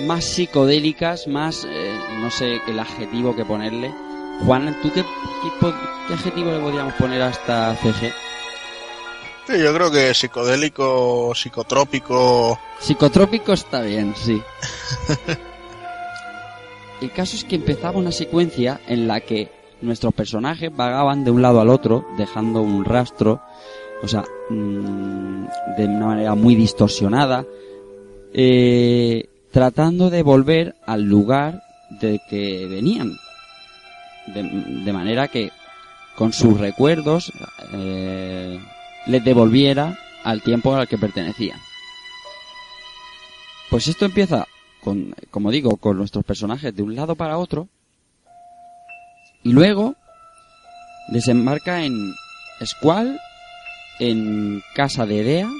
más 0.00 0.24
psicodélicas, 0.24 1.28
más, 1.28 1.64
eh, 1.64 1.96
no 2.18 2.28
sé 2.28 2.60
el 2.66 2.76
adjetivo 2.76 3.36
que 3.36 3.44
ponerle. 3.44 3.94
Juan, 4.44 4.76
¿tú 4.82 4.90
qué, 4.92 5.04
qué, 5.04 5.72
qué 6.08 6.14
adjetivo 6.14 6.50
le 6.50 6.58
podríamos 6.58 6.92
poner 6.94 7.22
a 7.22 7.30
esta 7.30 7.76
CG? 7.76 8.12
Sí, 9.46 9.62
yo 9.62 9.72
creo 9.72 9.92
que 9.92 10.12
psicodélico, 10.12 11.32
psicotrópico. 11.36 12.58
Psicotrópico 12.80 13.52
está 13.52 13.82
bien, 13.82 14.12
sí. 14.16 14.42
El 17.00 17.12
caso 17.12 17.36
es 17.36 17.44
que 17.44 17.54
empezaba 17.54 17.96
una 17.96 18.10
secuencia 18.10 18.80
en 18.88 19.06
la 19.06 19.20
que 19.20 19.52
nuestros 19.82 20.12
personajes 20.12 20.74
vagaban 20.74 21.22
de 21.22 21.30
un 21.30 21.42
lado 21.42 21.60
al 21.60 21.70
otro, 21.70 22.08
dejando 22.18 22.60
un 22.60 22.84
rastro, 22.84 23.40
o 24.02 24.08
sea, 24.08 24.24
mm, 24.50 25.21
de 25.76 25.86
una 25.86 26.06
manera 26.06 26.34
muy 26.34 26.54
distorsionada, 26.54 27.44
eh, 28.32 29.28
tratando 29.50 30.10
de 30.10 30.22
volver 30.22 30.74
al 30.86 31.02
lugar 31.02 31.62
de 32.00 32.20
que 32.28 32.66
venían. 32.66 33.16
De, 34.34 34.42
de 34.42 34.92
manera 34.92 35.28
que 35.28 35.50
con 36.16 36.32
sus 36.32 36.58
recuerdos 36.58 37.32
eh, 37.72 38.60
les 39.06 39.24
devolviera 39.24 39.98
al 40.24 40.42
tiempo 40.42 40.74
al 40.74 40.88
que 40.88 40.98
pertenecían. 40.98 41.58
Pues 43.70 43.88
esto 43.88 44.04
empieza 44.04 44.46
con, 44.82 45.14
como 45.30 45.50
digo, 45.50 45.76
con 45.76 45.96
nuestros 45.96 46.24
personajes 46.24 46.74
de 46.74 46.82
un 46.82 46.94
lado 46.94 47.16
para 47.16 47.38
otro 47.38 47.68
y 49.42 49.52
luego 49.52 49.96
desembarca 51.08 51.84
en 51.84 52.14
Squall, 52.64 53.18
en 54.00 54.62
casa 54.74 55.06
de 55.06 55.20
Edea, 55.20 55.50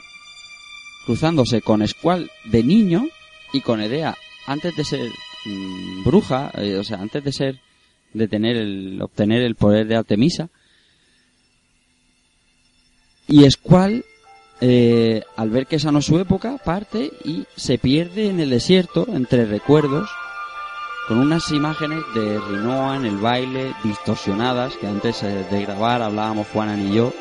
cruzándose 1.06 1.62
con 1.62 1.86
Squall 1.86 2.30
de 2.44 2.62
niño 2.62 3.08
y 3.52 3.60
con 3.60 3.80
Edea 3.80 4.16
antes 4.46 4.76
de 4.76 4.84
ser 4.84 5.10
mm, 5.44 6.04
bruja, 6.04 6.50
eh, 6.54 6.76
o 6.76 6.84
sea, 6.84 6.98
antes 6.98 7.22
de 7.24 7.32
ser 7.32 7.60
de 8.12 8.28
tener 8.28 8.56
el 8.56 9.00
obtener 9.00 9.42
el 9.42 9.54
poder 9.54 9.86
de 9.86 9.96
Artemisa. 9.96 10.48
Y 13.26 13.48
Squall 13.50 14.04
eh, 14.64 15.24
al 15.34 15.50
ver 15.50 15.66
que 15.66 15.74
esa 15.74 15.90
no 15.90 15.98
es 15.98 16.04
su 16.04 16.20
época, 16.20 16.56
parte 16.56 17.10
y 17.24 17.44
se 17.56 17.78
pierde 17.78 18.28
en 18.28 18.38
el 18.38 18.50
desierto 18.50 19.08
entre 19.12 19.44
recuerdos 19.44 20.08
con 21.08 21.18
unas 21.18 21.50
imágenes 21.50 21.98
de 22.14 22.38
Rinoa 22.38 22.94
en 22.94 23.06
el 23.06 23.16
baile 23.16 23.74
distorsionadas 23.82 24.76
que 24.76 24.86
antes 24.86 25.20
eh, 25.24 25.44
de 25.50 25.62
grabar 25.62 26.00
hablábamos 26.00 26.46
Juanan 26.52 26.88
y 26.88 26.94
yo 26.94 27.12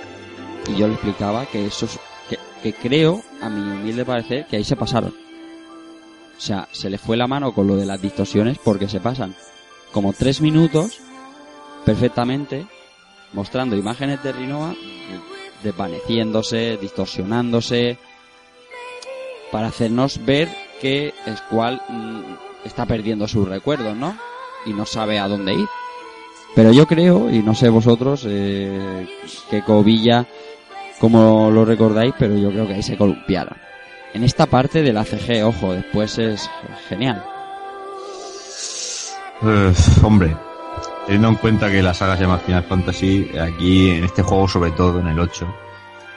y 0.72 0.78
yo 0.78 0.88
le 0.88 0.94
explicaba 0.94 1.46
que 1.46 1.66
eso 1.66 1.86
es- 1.86 2.00
que, 2.30 2.38
que 2.64 2.74
creo 2.74 3.22
a 3.42 3.50
mi 3.50 3.62
humilde 3.62 4.06
parecer 4.06 4.46
que 4.48 4.58
ahí 4.58 4.64
se 4.64 4.76
pasaron 4.76 5.14
o 6.38 6.42
sea 6.42 6.68
se 6.72 6.90
le 6.90 6.98
fue 6.98 7.18
la 7.18 7.28
mano 7.28 7.54
con 7.54 7.68
lo 7.68 7.76
de 7.76 7.86
las 7.86 8.02
distorsiones 8.02 8.58
porque 8.64 8.88
se 8.88 9.00
pasan 9.00 9.36
como 9.92 10.14
tres 10.14 10.42
minutos 10.42 11.00
perfectamente 11.86 12.66
mostrando 13.34 13.76
imágenes 13.76 14.22
de 14.24 14.32
Rinoa 14.32 14.76
desvaneciéndose 15.64 16.78
distorsionándose 16.82 17.98
para 19.52 19.68
hacernos 19.68 20.24
ver 20.26 20.50
que 20.80 21.14
Squall 21.38 21.82
mm, 21.90 22.22
está 22.66 22.86
perdiendo 22.86 23.28
sus 23.28 23.48
recuerdos, 23.48 23.96
¿no? 23.96 24.18
Y 24.66 24.72
no 24.74 24.86
sabe 24.86 25.20
a 25.20 25.28
dónde 25.28 25.54
ir. 25.54 25.68
Pero 26.56 26.72
yo 26.72 26.88
creo, 26.88 27.30
y 27.30 27.40
no 27.44 27.54
sé 27.54 27.70
vosotros, 27.70 28.26
eh, 28.28 29.08
que 29.50 29.62
Covilla, 29.64 30.26
como 31.02 31.50
lo 31.52 31.66
recordáis, 31.66 32.14
pero 32.18 32.38
yo 32.38 32.50
creo 32.52 32.66
que 32.68 32.76
ahí 32.76 32.84
se 32.84 32.96
columpiaron. 32.96 33.58
En 34.14 34.24
esta 34.24 34.46
parte 34.46 34.82
de 34.84 34.94
la 34.94 35.04
CG, 35.04 35.44
ojo, 35.44 35.74
después 35.74 36.18
es 36.20 36.50
genial. 36.88 37.22
Eh, 39.44 39.74
hombre, 40.04 40.36
teniendo 41.06 41.30
en 41.30 41.36
cuenta 41.36 41.72
que 41.72 41.82
la 41.82 41.94
saga 41.94 42.16
se 42.16 42.24
llama 42.24 42.38
Final 42.38 42.64
Fantasy, 42.64 43.32
aquí 43.40 43.90
en 43.92 44.04
este 44.04 44.22
juego, 44.22 44.48
sobre 44.48 44.72
todo 44.72 45.00
en 45.00 45.08
el 45.08 45.20
8, 45.20 45.48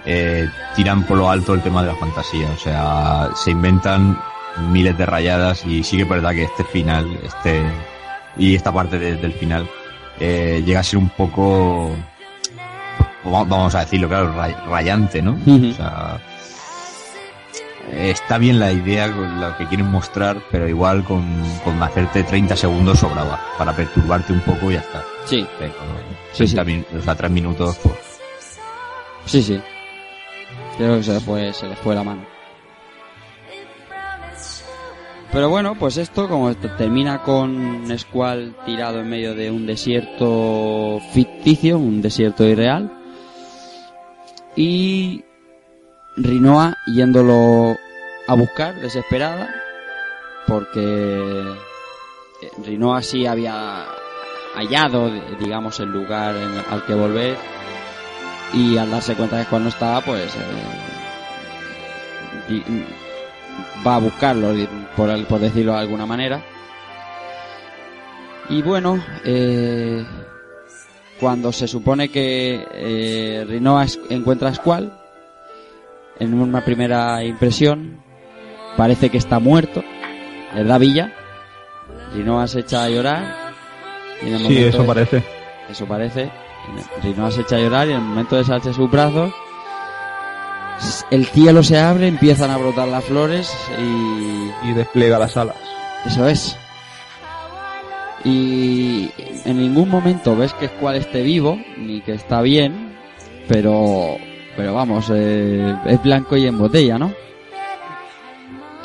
eh, 0.06 0.48
tiran 0.76 1.04
por 1.06 1.16
lo 1.16 1.30
alto 1.30 1.54
el 1.54 1.62
tema 1.62 1.82
de 1.82 1.88
la 1.88 1.94
fantasía. 1.96 2.48
O 2.54 2.58
sea, 2.58 3.30
se 3.34 3.52
inventan 3.52 4.20
miles 4.70 4.96
de 4.98 5.06
rayadas 5.06 5.64
y 5.64 5.82
sí 5.82 5.96
que 5.96 6.02
es 6.02 6.08
verdad 6.08 6.32
que 6.32 6.44
este 6.44 6.64
final, 6.64 7.08
este 7.24 7.62
y 8.36 8.54
esta 8.54 8.72
parte 8.72 8.98
de- 8.98 9.16
del 9.16 9.32
final, 9.32 9.68
eh, 10.20 10.62
llega 10.66 10.80
a 10.80 10.84
ser 10.84 10.98
un 10.98 11.08
poco, 11.08 11.90
vamos 13.24 13.74
a 13.74 13.80
decirlo, 13.80 14.08
claro, 14.08 14.32
ray- 14.34 14.56
rayante, 14.68 15.22
¿no? 15.22 15.32
O 15.46 15.74
sea, 15.74 16.20
está 17.92 18.38
bien 18.38 18.58
la 18.60 18.72
idea 18.72 19.10
con 19.12 19.40
lo 19.40 19.56
que 19.56 19.66
quieren 19.66 19.90
mostrar, 19.90 20.38
pero 20.50 20.68
igual 20.68 21.04
con, 21.04 21.24
con 21.64 21.82
hacerte 21.82 22.22
30 22.24 22.56
segundos 22.56 22.98
sobraba 22.98 23.40
para 23.58 23.74
perturbarte 23.74 24.32
un 24.32 24.40
poco 24.40 24.70
y 24.70 24.74
ya 24.74 24.80
está. 24.80 25.02
Sí. 25.26 25.46
Pero 25.58 25.72
Sí, 26.32 26.44
30 26.46 26.64
min- 26.64 26.86
o 26.98 27.02
sea, 27.02 27.14
3 27.14 27.30
minutos, 27.30 27.78
pues, 27.82 27.94
Sí, 29.26 29.42
sí. 29.42 29.60
Creo 30.76 30.96
que 30.98 31.02
se 31.02 31.12
le 31.14 31.20
fue, 31.20 31.52
se 31.52 31.66
le 31.68 31.76
fue 31.76 31.94
la 31.94 32.02
mano. 32.04 32.24
Pero 35.32 35.48
bueno, 35.50 35.74
pues 35.74 35.96
esto, 35.96 36.28
como 36.28 36.54
termina 36.54 37.22
con 37.22 37.86
Squall 37.98 38.54
tirado 38.64 39.00
en 39.00 39.08
medio 39.08 39.34
de 39.34 39.50
un 39.50 39.66
desierto 39.66 41.00
ficticio, 41.12 41.76
un 41.78 42.00
desierto 42.02 42.44
irreal, 42.44 42.92
y 44.56 45.24
Rinoa 46.16 46.76
yéndolo 46.86 47.76
a 48.26 48.34
buscar 48.34 48.74
desesperada, 48.80 49.54
porque 50.46 50.80
eh, 52.42 52.50
Rinoa 52.64 53.02
sí 53.02 53.26
había 53.26 53.86
hallado, 54.54 55.10
digamos, 55.38 55.80
el 55.80 55.90
lugar 55.90 56.36
al 56.70 56.84
que 56.86 56.94
volver, 56.94 57.36
y 58.52 58.76
al 58.76 58.90
darse 58.90 59.14
cuenta 59.14 59.36
de 59.36 59.44
que 59.44 59.50
cuando 59.50 59.68
estaba, 59.68 60.00
pues 60.00 60.32
eh, 62.50 62.84
va 63.86 63.96
a 63.96 64.00
buscarlo, 64.00 64.54
por, 64.96 65.24
por 65.26 65.40
decirlo 65.40 65.72
de 65.72 65.80
alguna 65.80 66.06
manera. 66.06 66.40
Y 68.48 68.62
bueno, 68.62 69.02
eh, 69.24 70.04
cuando 71.24 71.52
se 71.52 71.66
supone 71.66 72.10
que 72.10 72.62
eh, 72.74 73.46
Rinoa 73.48 73.86
encuentra 74.10 74.50
a 74.50 74.54
Squall, 74.54 74.92
en 76.18 76.34
una 76.34 76.62
primera 76.62 77.24
impresión, 77.24 77.96
parece 78.76 79.08
que 79.08 79.16
está 79.16 79.38
muerto, 79.38 79.82
le 80.54 80.64
da 80.64 80.76
villa, 80.76 81.14
Rinoa 82.12 82.46
se 82.46 82.60
echa 82.60 82.84
a 82.84 82.90
llorar. 82.90 83.24
y 84.22 84.28
en 84.28 84.34
el 84.34 84.46
Sí, 84.48 84.58
eso 84.64 84.82
de- 84.82 84.86
parece. 84.86 85.22
eso 85.70 85.86
parece. 85.86 86.30
Rinoa 87.02 87.30
se 87.30 87.40
echa 87.40 87.56
a 87.56 87.60
llorar 87.60 87.88
y 87.88 87.92
en 87.92 87.96
el 87.96 88.02
momento 88.02 88.36
de 88.36 88.42
echarse 88.42 88.74
sus 88.74 88.90
brazos, 88.90 89.32
el 91.10 91.24
cielo 91.24 91.62
se 91.62 91.78
abre, 91.78 92.06
empiezan 92.06 92.50
a 92.50 92.58
brotar 92.58 92.86
las 92.88 93.02
flores 93.06 93.50
y... 93.80 94.68
Y 94.68 94.72
despliega 94.74 95.18
las 95.18 95.34
alas. 95.38 95.56
Eso 96.04 96.28
es. 96.28 96.58
Y 98.24 99.10
en 99.44 99.58
ningún 99.58 99.90
momento 99.90 100.34
ves 100.34 100.54
que 100.54 100.68
Squall 100.68 100.96
esté 100.96 101.22
vivo, 101.22 101.58
ni 101.76 102.00
que 102.00 102.12
está 102.12 102.40
bien, 102.40 102.96
pero... 103.48 104.16
Pero 104.56 104.72
vamos, 104.72 105.10
eh, 105.12 105.76
es 105.86 106.00
blanco 106.02 106.36
y 106.36 106.46
en 106.46 106.56
botella, 106.56 106.96
¿no? 106.96 107.12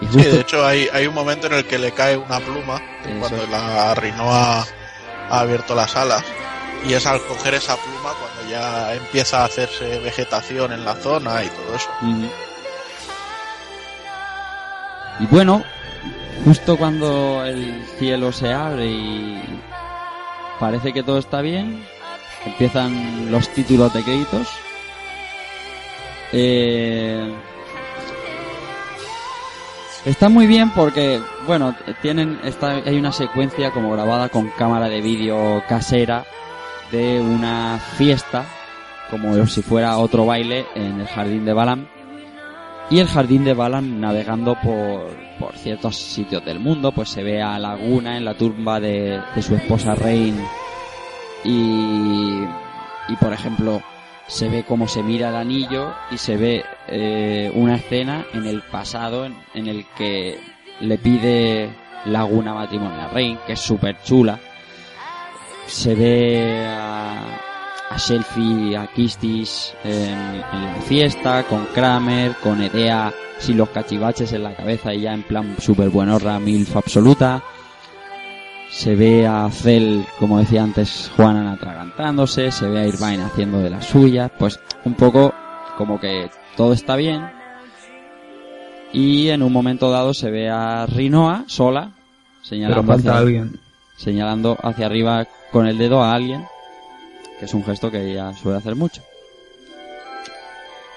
Y 0.02 0.08
Sí, 0.08 0.24
de 0.24 0.42
hecho 0.42 0.66
hay, 0.66 0.88
hay 0.92 1.06
un 1.06 1.14
momento 1.14 1.46
en 1.46 1.54
el 1.54 1.66
que 1.66 1.78
le 1.78 1.92
cae 1.92 2.18
una 2.18 2.40
pluma 2.40 2.82
cuando 3.20 3.46
la 3.48 3.94
Rinoa 3.94 4.66
ha 5.30 5.40
abierto 5.40 5.76
las 5.76 5.96
alas 5.96 6.24
y 6.88 6.94
es 6.94 7.06
al 7.06 7.22
coger 7.26 7.54
esa 7.56 7.76
pluma 7.76 8.14
cuando 8.14 8.50
ya 8.50 8.96
empieza 8.96 9.42
a 9.42 9.46
hacerse 9.46 10.00
vegetación 10.00 10.72
en 10.72 10.86
la 10.86 10.96
zona 10.96 11.44
y 11.44 11.50
todo 11.50 11.76
eso. 11.76 11.90
Y 15.20 15.26
bueno, 15.28 15.64
justo 16.46 16.78
cuando 16.78 17.44
el 17.46 17.84
cielo 17.98 18.32
se 18.32 18.54
abre 18.54 18.88
y 18.88 19.42
parece 20.60 20.94
que 20.94 21.04
todo 21.04 21.18
está 21.18 21.42
bien, 21.42 21.84
empiezan 22.46 23.32
los 23.32 23.50
títulos 23.50 23.94
de 23.94 24.04
créditos. 24.04 24.48
Eh, 26.32 27.34
está 30.06 30.30
muy 30.30 30.48
bien 30.48 30.72
porque, 30.72 31.20
bueno, 31.48 31.76
tienen, 32.02 32.40
está, 32.44 32.72
hay 32.86 32.98
una 32.98 33.12
secuencia 33.12 33.72
como 33.72 33.92
grabada 33.92 34.30
con 34.30 34.50
cámara 34.58 34.90
de 34.90 35.02
vídeo 35.02 35.64
casera 35.68 36.26
de 36.92 37.20
una 37.20 37.80
fiesta, 37.98 38.46
como 39.10 39.46
si 39.48 39.62
fuera 39.62 39.98
otro 39.98 40.26
baile 40.26 40.66
en 40.76 41.02
el 41.02 41.08
jardín 41.08 41.46
de 41.46 41.54
Balam. 41.54 41.88
Y 42.90 43.00
el 43.00 43.08
jardín 43.08 43.44
de 43.44 43.54
Balam 43.54 44.00
navegando 44.00 44.56
por, 44.62 45.29
por 45.40 45.56
ciertos 45.56 45.98
sitios 45.98 46.44
del 46.44 46.60
mundo, 46.60 46.92
pues 46.92 47.10
se 47.10 47.24
ve 47.24 47.42
a 47.42 47.58
Laguna 47.58 48.18
en 48.18 48.26
la 48.26 48.34
tumba 48.34 48.80
de, 48.80 49.22
su 49.42 49.56
esposa 49.56 49.96
Rain. 49.96 50.38
Y, 51.44 52.44
y 53.08 53.16
por 53.20 53.34
ejemplo, 53.34 53.82
se 54.28 54.50
ve 54.50 54.64
cómo 54.64 54.88
se 54.88 55.02
mira 55.02 55.30
el 55.30 55.36
anillo 55.36 55.94
y 56.12 56.18
se 56.18 56.38
ve 56.38 56.64
eh, 56.88 57.52
una 57.56 57.76
escena 57.78 58.26
en 58.34 58.46
el 58.46 58.62
pasado 58.62 59.26
en, 59.26 59.36
en 59.54 59.68
el 59.68 59.86
que 59.98 60.38
le 60.82 60.98
pide 60.98 61.70
Laguna 62.06 62.54
matrimonio 62.54 63.02
a 63.02 63.08
Rain, 63.08 63.40
que 63.46 63.54
es 63.54 63.60
súper 63.60 64.02
chula. 64.04 64.40
Se 65.66 65.96
ve 65.96 66.66
a, 66.68 67.49
a 67.90 67.98
Selfie, 67.98 68.78
a 68.78 68.88
Kistis 68.88 69.74
en, 69.84 70.18
en 70.54 70.66
la 70.66 70.82
fiesta, 70.88 71.44
con 71.44 71.66
Kramer, 71.68 72.36
con 72.44 72.62
Edea 72.62 73.14
sin 73.40 73.58
los 73.58 73.70
cachivaches 73.70 74.34
en 74.34 74.44
la 74.44 74.54
cabeza 74.56 74.94
y 74.94 75.02
ya 75.02 75.14
en 75.14 75.24
plan 75.24 75.56
super 75.60 75.90
buenorra, 75.90 76.40
milf 76.40 76.76
absoluta. 76.76 77.42
Se 78.70 78.96
ve 78.96 79.26
a 79.26 79.50
Cell, 79.52 80.02
como 80.20 80.38
decía 80.40 80.62
antes, 80.62 81.12
Juanan 81.16 81.48
atragantándose, 81.48 82.52
se 82.52 82.68
ve 82.68 82.82
a 82.82 82.88
Irvine 82.88 83.24
haciendo 83.24 83.60
de 83.60 83.72
las 83.72 83.86
suyas, 83.86 84.32
pues 84.38 84.60
un 84.86 84.94
poco 84.94 85.34
como 85.78 86.00
que 86.00 86.30
todo 86.56 86.74
está 86.74 86.96
bien. 86.96 87.32
Y 88.94 89.30
en 89.30 89.42
un 89.42 89.54
momento 89.54 89.90
dado 89.90 90.14
se 90.14 90.30
ve 90.30 90.50
a 90.50 90.86
Rinoa 90.86 91.46
sola, 91.48 91.92
señalando 92.42 92.82
Pero 92.82 92.94
falta 92.94 93.12
hacia, 93.12 93.22
alguien. 93.22 93.60
señalando 93.96 94.58
hacia 94.62 94.86
arriba 94.86 95.28
con 95.52 95.66
el 95.68 95.78
dedo 95.78 96.04
a 96.04 96.14
alguien, 96.14 96.46
que 97.40 97.46
es 97.46 97.54
un 97.54 97.64
gesto 97.64 97.90
que 97.90 98.12
ella 98.12 98.34
suele 98.34 98.58
hacer 98.58 98.76
mucho. 98.76 99.02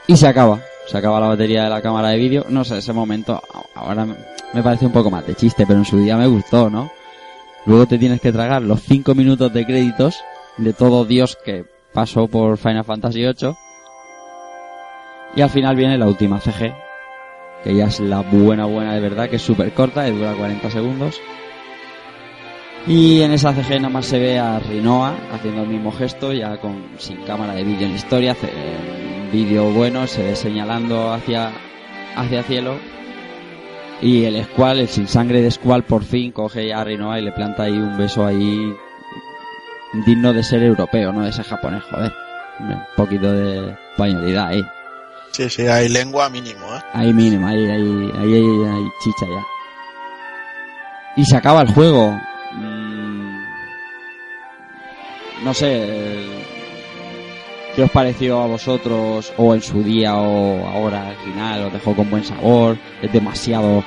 Y 0.06 0.16
se 0.16 0.26
acaba, 0.26 0.60
se 0.86 0.98
acaba 0.98 1.20
la 1.20 1.28
batería 1.28 1.64
de 1.64 1.70
la 1.70 1.80
cámara 1.80 2.08
de 2.08 2.18
vídeo. 2.18 2.44
No 2.48 2.64
sé, 2.64 2.78
ese 2.78 2.92
momento 2.92 3.40
ahora 3.74 4.04
me 4.04 4.62
parece 4.62 4.86
un 4.86 4.92
poco 4.92 5.10
más 5.10 5.26
de 5.26 5.34
chiste, 5.34 5.66
pero 5.66 5.78
en 5.78 5.84
su 5.84 5.98
día 5.98 6.16
me 6.16 6.26
gustó, 6.26 6.68
¿no? 6.68 6.90
Luego 7.64 7.86
te 7.86 7.98
tienes 7.98 8.20
que 8.20 8.32
tragar 8.32 8.62
los 8.62 8.82
5 8.82 9.14
minutos 9.14 9.52
de 9.52 9.64
créditos 9.64 10.22
de 10.56 10.72
todo 10.72 11.04
Dios 11.04 11.38
que 11.44 11.64
pasó 11.92 12.26
por 12.26 12.58
Final 12.58 12.84
Fantasy 12.84 13.20
VIII. 13.20 13.54
Y 15.36 15.40
al 15.40 15.50
final 15.50 15.76
viene 15.76 15.96
la 15.96 16.06
última 16.06 16.40
CG, 16.40 16.74
que 17.62 17.74
ya 17.74 17.86
es 17.86 18.00
la 18.00 18.20
buena 18.20 18.66
buena 18.66 18.94
de 18.94 19.00
verdad, 19.00 19.30
que 19.30 19.36
es 19.36 19.42
súper 19.42 19.72
corta, 19.72 20.06
y 20.08 20.12
dura 20.12 20.34
40 20.34 20.70
segundos. 20.70 21.20
Y 22.86 23.22
en 23.22 23.32
esa 23.32 23.52
CG 23.52 23.76
nada 23.76 23.90
más 23.90 24.06
se 24.06 24.18
ve 24.18 24.38
a 24.38 24.58
Rinoa 24.58 25.14
haciendo 25.32 25.62
el 25.62 25.68
mismo 25.68 25.92
gesto, 25.92 26.32
ya 26.32 26.56
con 26.58 26.82
sin 26.98 27.18
cámara 27.18 27.54
de 27.54 27.62
vídeo 27.62 27.86
en 27.86 27.90
la 27.90 27.96
historia, 27.96 28.36
un 28.42 29.30
vídeo 29.30 29.70
bueno, 29.70 30.06
se 30.06 30.22
ve 30.22 30.34
señalando 30.34 31.12
hacia 31.12 31.52
hacia 32.16 32.42
cielo. 32.42 32.76
Y 34.00 34.24
el 34.24 34.44
Squall, 34.44 34.80
el 34.80 34.88
sin 34.88 35.06
sangre 35.06 35.42
de 35.42 35.50
Squall, 35.52 35.84
por 35.84 36.02
fin 36.02 36.32
coge 36.32 36.74
a 36.74 36.82
Rinoa 36.82 37.20
y 37.20 37.22
le 37.22 37.30
planta 37.30 37.64
ahí 37.64 37.72
un 37.72 37.96
beso 37.96 38.26
ahí 38.26 38.74
digno 40.04 40.32
de 40.32 40.42
ser 40.42 40.64
europeo, 40.64 41.12
no 41.12 41.24
de 41.24 41.32
ser 41.32 41.44
japonés, 41.44 41.84
joder. 41.84 42.12
Un 42.58 42.82
poquito 42.96 43.32
de 43.32 43.76
españolidad 43.92 44.48
ahí. 44.48 44.62
Sí, 45.30 45.48
sí, 45.48 45.66
hay 45.68 45.88
lengua 45.88 46.28
mínimo, 46.28 46.66
¿eh? 46.74 46.80
Ahí 46.92 47.12
mínimo, 47.12 47.46
ahí, 47.46 47.64
ahí, 47.64 48.10
ahí, 48.18 48.34
ahí, 48.34 48.64
ahí 48.68 48.84
chicha 49.02 49.26
ya. 49.26 49.46
Y 51.16 51.24
se 51.24 51.36
acaba 51.36 51.62
el 51.62 51.72
juego. 51.72 52.18
No 55.44 55.54
sé. 55.54 56.26
¿Qué 57.74 57.82
os 57.82 57.90
pareció 57.90 58.42
a 58.42 58.46
vosotros? 58.46 59.32
O 59.36 59.54
en 59.54 59.62
su 59.62 59.82
día 59.82 60.14
o 60.14 60.66
ahora 60.68 61.08
al 61.08 61.16
final. 61.16 61.66
¿Os 61.66 61.72
dejó 61.72 61.96
con 61.96 62.10
buen 62.10 62.24
sabor? 62.24 62.76
¿Es 63.00 63.12
demasiado 63.12 63.84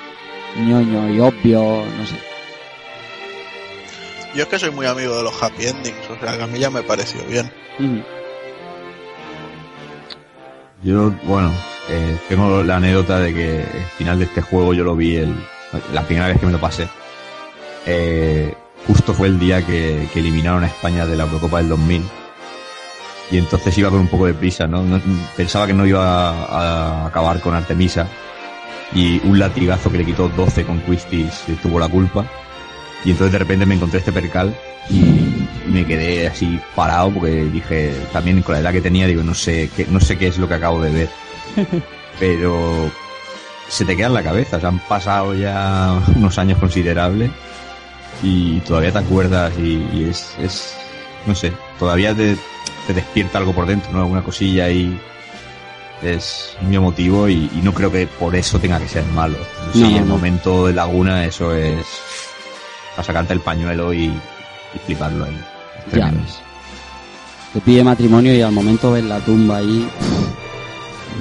ñoño 0.58 1.14
y 1.14 1.20
obvio? 1.20 1.86
No 1.98 2.06
sé. 2.06 2.16
Yo 4.36 4.44
es 4.44 4.50
que 4.50 4.60
soy 4.60 4.72
muy 4.72 4.86
amigo 4.86 5.16
de 5.16 5.24
los 5.24 5.42
happy 5.42 5.66
endings, 5.68 6.10
o 6.10 6.20
sea 6.20 6.38
que 6.38 6.44
a 6.44 6.48
mí 6.48 6.60
ya 6.60 6.70
me 6.70 6.84
pareció 6.84 7.24
bien. 7.24 7.50
Yo, 10.84 11.12
bueno, 11.24 11.54
eh, 11.90 12.18
tengo 12.28 12.62
la 12.62 12.76
anécdota 12.76 13.20
de 13.20 13.34
que 13.34 13.60
el 13.62 13.86
final 13.98 14.20
de 14.20 14.26
este 14.26 14.42
juego 14.42 14.74
yo 14.74 14.84
lo 14.84 14.94
vi 14.96 15.16
el, 15.16 15.34
la 15.94 16.04
primera 16.04 16.28
vez 16.28 16.38
que 16.38 16.46
me 16.46 16.52
lo 16.52 16.60
pasé. 16.60 16.88
Eh, 17.86 18.54
justo 18.88 19.14
fue 19.14 19.28
el 19.28 19.40
día 19.40 19.66
que, 19.66 20.08
que 20.14 20.20
eliminaron 20.20 20.64
a 20.64 20.68
España 20.68 21.06
de 21.06 21.16
la 21.16 21.24
Eurocopa 21.24 21.58
del 21.58 21.70
2000. 21.70 22.04
Y 23.32 23.38
entonces 23.40 23.76
iba 23.78 23.90
con 23.90 24.00
un 24.00 24.08
poco 24.08 24.28
de 24.28 24.34
prisa, 24.34 24.68
¿no? 24.68 24.84
No- 24.84 25.02
pensaba 25.36 25.66
que 25.68 25.74
no 25.74 25.86
iba 25.86 26.30
a, 26.30 27.04
a 27.04 27.08
acabar 27.08 27.40
con 27.42 27.56
Artemisa. 27.56 28.08
Y 28.94 29.20
un 29.28 29.40
latigazo 29.40 29.92
que 29.92 29.98
le 29.98 30.06
quitó 30.06 30.30
12 30.30 30.64
con 30.64 30.80
Quistis 30.82 31.44
tuvo 31.62 31.80
la 31.80 31.88
culpa. 31.90 32.26
Y 33.04 33.12
entonces 33.12 33.32
de 33.34 33.40
repente 33.40 33.66
me 33.66 33.76
encontré 33.76 34.00
este 34.00 34.12
percal 34.12 34.56
y 34.90 35.48
me 35.68 35.86
quedé 35.86 36.28
así 36.28 36.60
parado 36.76 37.12
porque 37.12 37.46
dije, 37.46 37.94
también 38.14 38.42
con 38.44 38.54
la 38.54 38.62
edad 38.62 38.72
que 38.72 38.82
tenía, 38.82 39.08
digo, 39.08 39.24
no 39.24 39.34
sé 39.34 39.70
qué, 39.76 39.88
no 39.90 40.00
sé 40.00 40.18
qué 40.18 40.28
es 40.28 40.38
lo 40.38 40.48
que 40.48 40.54
acabo 40.56 40.82
de 40.82 40.92
ver. 40.92 41.10
Pero 42.20 42.90
se 43.68 43.86
te 43.86 43.96
queda 43.98 44.08
en 44.08 44.14
la 44.14 44.24
cabeza, 44.24 44.58
o 44.58 44.60
sea, 44.60 44.70
han 44.70 44.80
pasado 44.80 45.34
ya 45.34 46.00
unos 46.16 46.38
años 46.38 46.60
considerables 46.60 47.32
y 48.24 48.60
todavía 48.62 48.92
te 48.92 49.00
acuerdas 49.00 49.54
y, 49.58 49.88
y 49.94 50.08
es, 50.10 50.28
es, 50.42 50.74
no 51.26 51.36
sé, 51.36 51.52
todavía 51.80 52.16
te, 52.16 52.38
te 52.88 52.94
despierta 52.94 53.38
algo 53.38 53.54
por 53.54 53.66
dentro, 53.66 53.92
¿no? 53.92 54.00
Alguna 54.00 54.24
cosilla 54.24 54.70
y 54.70 55.00
es 56.02 56.56
muy 56.62 56.76
emotivo 56.76 57.28
y, 57.30 57.50
y 57.56 57.60
no 57.64 57.74
creo 57.74 57.92
que 57.92 58.06
por 58.08 58.36
eso 58.36 58.60
tenga 58.60 58.80
que 58.80 58.88
ser 58.88 59.04
malo. 59.08 59.38
Sí, 59.74 59.82
No, 59.82 59.88
el 59.98 60.08
no. 60.08 60.16
momento 60.16 60.68
de 60.68 60.74
Laguna, 60.74 61.26
eso 61.26 61.54
es 61.56 61.86
para 62.96 63.04
sacarte 63.06 63.34
el 63.34 63.40
pañuelo 63.42 63.94
y, 63.94 64.06
y 64.06 64.80
fliparlo 64.86 65.26
ahí. 65.26 65.40
Ya 65.94 66.12
ves. 66.12 66.40
Te 67.54 67.62
pide 67.62 67.84
matrimonio 67.84 68.34
y 68.36 68.42
al 68.42 68.52
momento 68.52 68.92
ves 68.92 69.04
la 69.04 69.20
tumba 69.20 69.58
ahí. 69.58 69.88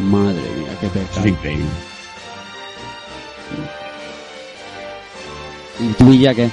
Madre 0.03 0.41
mía, 0.57 0.77
qué 0.81 0.87
Eso 0.87 0.99
es 1.01 1.07
pecado. 1.09 1.29
increíble. 1.29 1.67
¿Y 5.81 5.89
tú 5.95 6.13
y 6.13 6.19
ya 6.21 6.35
qué? 6.35 6.51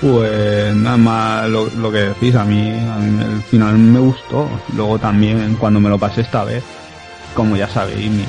Pues 0.00 0.74
nada 0.76 0.96
más 0.96 1.48
lo, 1.50 1.66
lo 1.76 1.92
que 1.92 1.98
decís, 1.98 2.34
a 2.34 2.44
mí, 2.44 2.68
el 2.70 3.42
final 3.50 3.76
me 3.76 3.98
gustó. 4.00 4.48
Luego 4.74 4.98
también 4.98 5.56
cuando 5.58 5.78
me 5.80 5.90
lo 5.90 5.98
pasé 5.98 6.22
esta 6.22 6.42
vez, 6.44 6.62
como 7.34 7.54
ya 7.56 7.68
sabéis, 7.68 8.10
mi, 8.10 8.24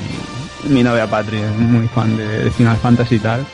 mi 0.68 0.82
novia 0.82 1.06
Patri 1.08 1.38
es 1.38 1.56
muy 1.56 1.88
fan 1.88 2.16
de, 2.16 2.44
de 2.44 2.50
Final 2.50 2.76
Fantasy 2.76 3.14
y 3.14 3.18
tal. 3.20 3.46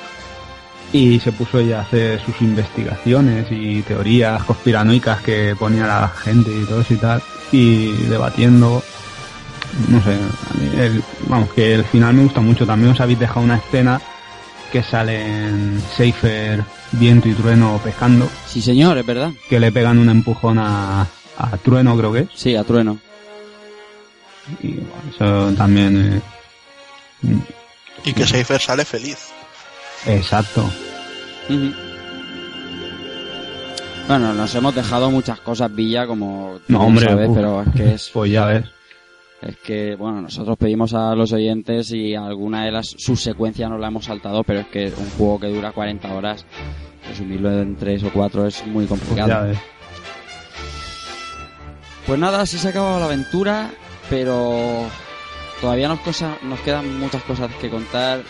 Y 0.92 1.20
se 1.20 1.32
puso 1.32 1.58
ella 1.58 1.78
a 1.78 1.82
hacer 1.82 2.20
sus 2.24 2.40
investigaciones 2.40 3.47
y 3.50 3.82
teorías 3.82 4.42
conspiranoicas 4.44 5.20
que 5.20 5.55
ponía 5.56 5.86
la 5.86 6.08
gente 6.08 6.50
y 6.50 6.64
todo 6.64 6.80
eso 6.80 6.94
y 6.94 6.97
tal. 6.97 7.22
Y 7.52 7.92
debatiendo, 8.08 8.82
no 9.88 10.02
sé, 10.02 10.14
a 10.14 10.55
mí 10.58 10.70
el- 10.80 11.05
vamos, 11.28 11.52
que 11.52 11.74
el 11.74 11.84
final 11.84 12.14
me 12.14 12.22
gusta 12.24 12.40
mucho. 12.40 12.66
También 12.66 12.92
os 12.92 13.00
habéis 13.00 13.18
dejado 13.20 13.42
una 13.42 13.58
escena 13.58 14.00
que 14.72 14.82
salen 14.82 15.80
Seifer, 15.97 16.64
Viento 16.92 17.28
y 17.28 17.34
Trueno 17.34 17.78
pescando, 17.84 18.28
Sí, 18.47 18.62
señor, 18.62 18.97
es 18.99 19.05
verdad. 19.07 19.31
que 19.49 19.60
le 19.60 19.70
pegan 19.73 19.99
un 19.99 20.08
empujón 20.08 20.58
a, 20.58 21.02
a 21.36 21.57
Trueno, 21.62 21.97
creo 21.97 22.12
que 22.12 22.18
es. 22.20 22.28
Sí, 22.34 22.57
a 22.57 22.65
trueno. 22.65 22.99
Y 24.62 24.73
bueno, 24.75 24.92
eso 25.15 25.52
también. 25.57 26.23
eh, 27.23 27.39
Y 28.05 28.12
que 28.15 28.26
Seifer 28.26 28.60
sale 28.60 28.84
feliz. 28.86 29.18
exacto. 30.07 30.65
Bueno, 34.07 34.33
nos 34.33 34.55
hemos 34.55 34.75
dejado 34.75 35.10
muchas 35.10 35.39
cosas, 35.41 35.75
Villa, 35.75 36.07
como 36.07 36.60
No, 36.68 36.81
hombre, 36.81 37.07
sabes, 37.07 37.28
pero 37.34 37.62
es 37.62 37.68
que 37.75 37.94
es, 37.94 38.10
Pues 38.12 38.33
ya 38.33 38.47
ves. 38.47 38.65
Es 39.42 39.57
que, 39.58 39.94
bueno, 39.94 40.23
nosotros 40.23 40.57
pedimos 40.58 40.94
a 40.94 41.15
los 41.15 41.33
oyentes 41.33 41.92
y 41.92 42.15
alguna 42.15 42.65
de 42.65 42.73
las 42.73 42.89
subsecuencias 42.89 43.70
nos 43.70 43.81
la 43.81 43.89
hemos 43.89 44.07
saltado, 44.07 44.42
pero 44.42 44.60
es 44.60 44.67
que 44.67 44.86
un 44.86 45.10
juego 45.10 45.39
que 45.39 45.47
dura 45.47 45.73
40 45.73 46.12
horas, 46.12 46.44
resumirlo 47.08 47.60
en 47.60 47.76
3 47.76 48.05
o 48.05 48.10
4 48.12 48.47
es 48.47 48.67
muy 48.67 48.86
complicado. 48.86 49.47
ves. 49.47 49.58
Pues 52.07 52.18
nada, 52.18 52.41
así 52.41 52.58
se 52.58 52.68
ha 52.68 52.70
acabado 52.70 52.99
la 52.99 53.05
aventura, 53.05 53.70
pero 54.10 54.86
todavía 55.60 55.89
nos, 55.89 56.00
cosa, 56.00 56.36
nos 56.42 56.58
quedan 56.60 56.99
muchas 56.99 57.23
cosas 57.23 57.50
que 57.60 57.70
contar. 57.70 58.23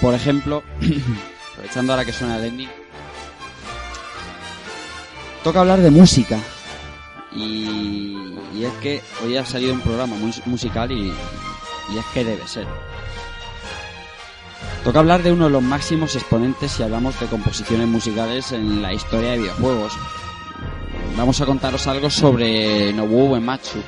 Por 0.00 0.12
ejemplo, 0.12 0.62
aprovechando 1.52 1.92
ahora 1.92 2.04
que 2.04 2.12
suena 2.12 2.36
el 2.36 2.44
ending, 2.44 2.68
toca 5.44 5.60
hablar 5.60 5.80
de 5.80 5.90
música. 5.90 6.38
Y, 7.34 8.26
es 8.62 8.72
que 8.74 9.02
hoy 9.24 9.36
ha 9.36 9.44
salido 9.44 9.74
un 9.74 9.80
programa 9.80 10.14
muy 10.16 10.32
musical 10.46 10.92
y, 10.92 11.08
y 11.08 11.98
es 11.98 12.04
que 12.12 12.24
debe 12.24 12.46
ser. 12.46 12.66
Toca 14.84 14.98
hablar 14.98 15.22
de 15.22 15.32
uno 15.32 15.44
de 15.44 15.50
los 15.50 15.62
máximos 15.62 16.16
exponentes 16.16 16.72
si 16.72 16.82
hablamos 16.82 17.18
de 17.20 17.26
composiciones 17.26 17.86
musicales 17.86 18.52
en 18.52 18.82
la 18.82 18.92
historia 18.92 19.32
de 19.32 19.38
videojuegos. 19.38 19.92
Vamos 21.16 21.40
a 21.40 21.46
contaros 21.46 21.86
algo 21.86 22.10
sobre 22.10 22.92
Nobuo 22.92 23.30
Uematsu, 23.30 23.80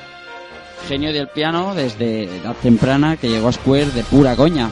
genio 0.86 1.12
del 1.12 1.28
piano 1.28 1.74
desde 1.74 2.36
edad 2.36 2.54
temprana 2.62 3.16
que 3.16 3.28
llegó 3.28 3.48
a 3.48 3.52
Square 3.52 3.86
de 3.86 4.04
pura 4.04 4.36
coña. 4.36 4.70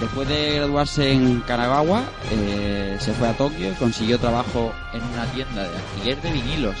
Después 0.00 0.28
de 0.28 0.56
graduarse 0.56 1.12
en 1.12 1.40
Kanagawa, 1.40 2.02
eh, 2.30 2.96
se 3.00 3.12
fue 3.12 3.28
a 3.28 3.36
Tokio 3.36 3.72
y 3.72 3.74
consiguió 3.74 4.18
trabajo 4.18 4.72
en 4.92 5.02
una 5.02 5.26
tienda 5.32 5.68
de 5.68 5.76
alquiler 5.76 6.22
de 6.22 6.32
vinilos. 6.32 6.76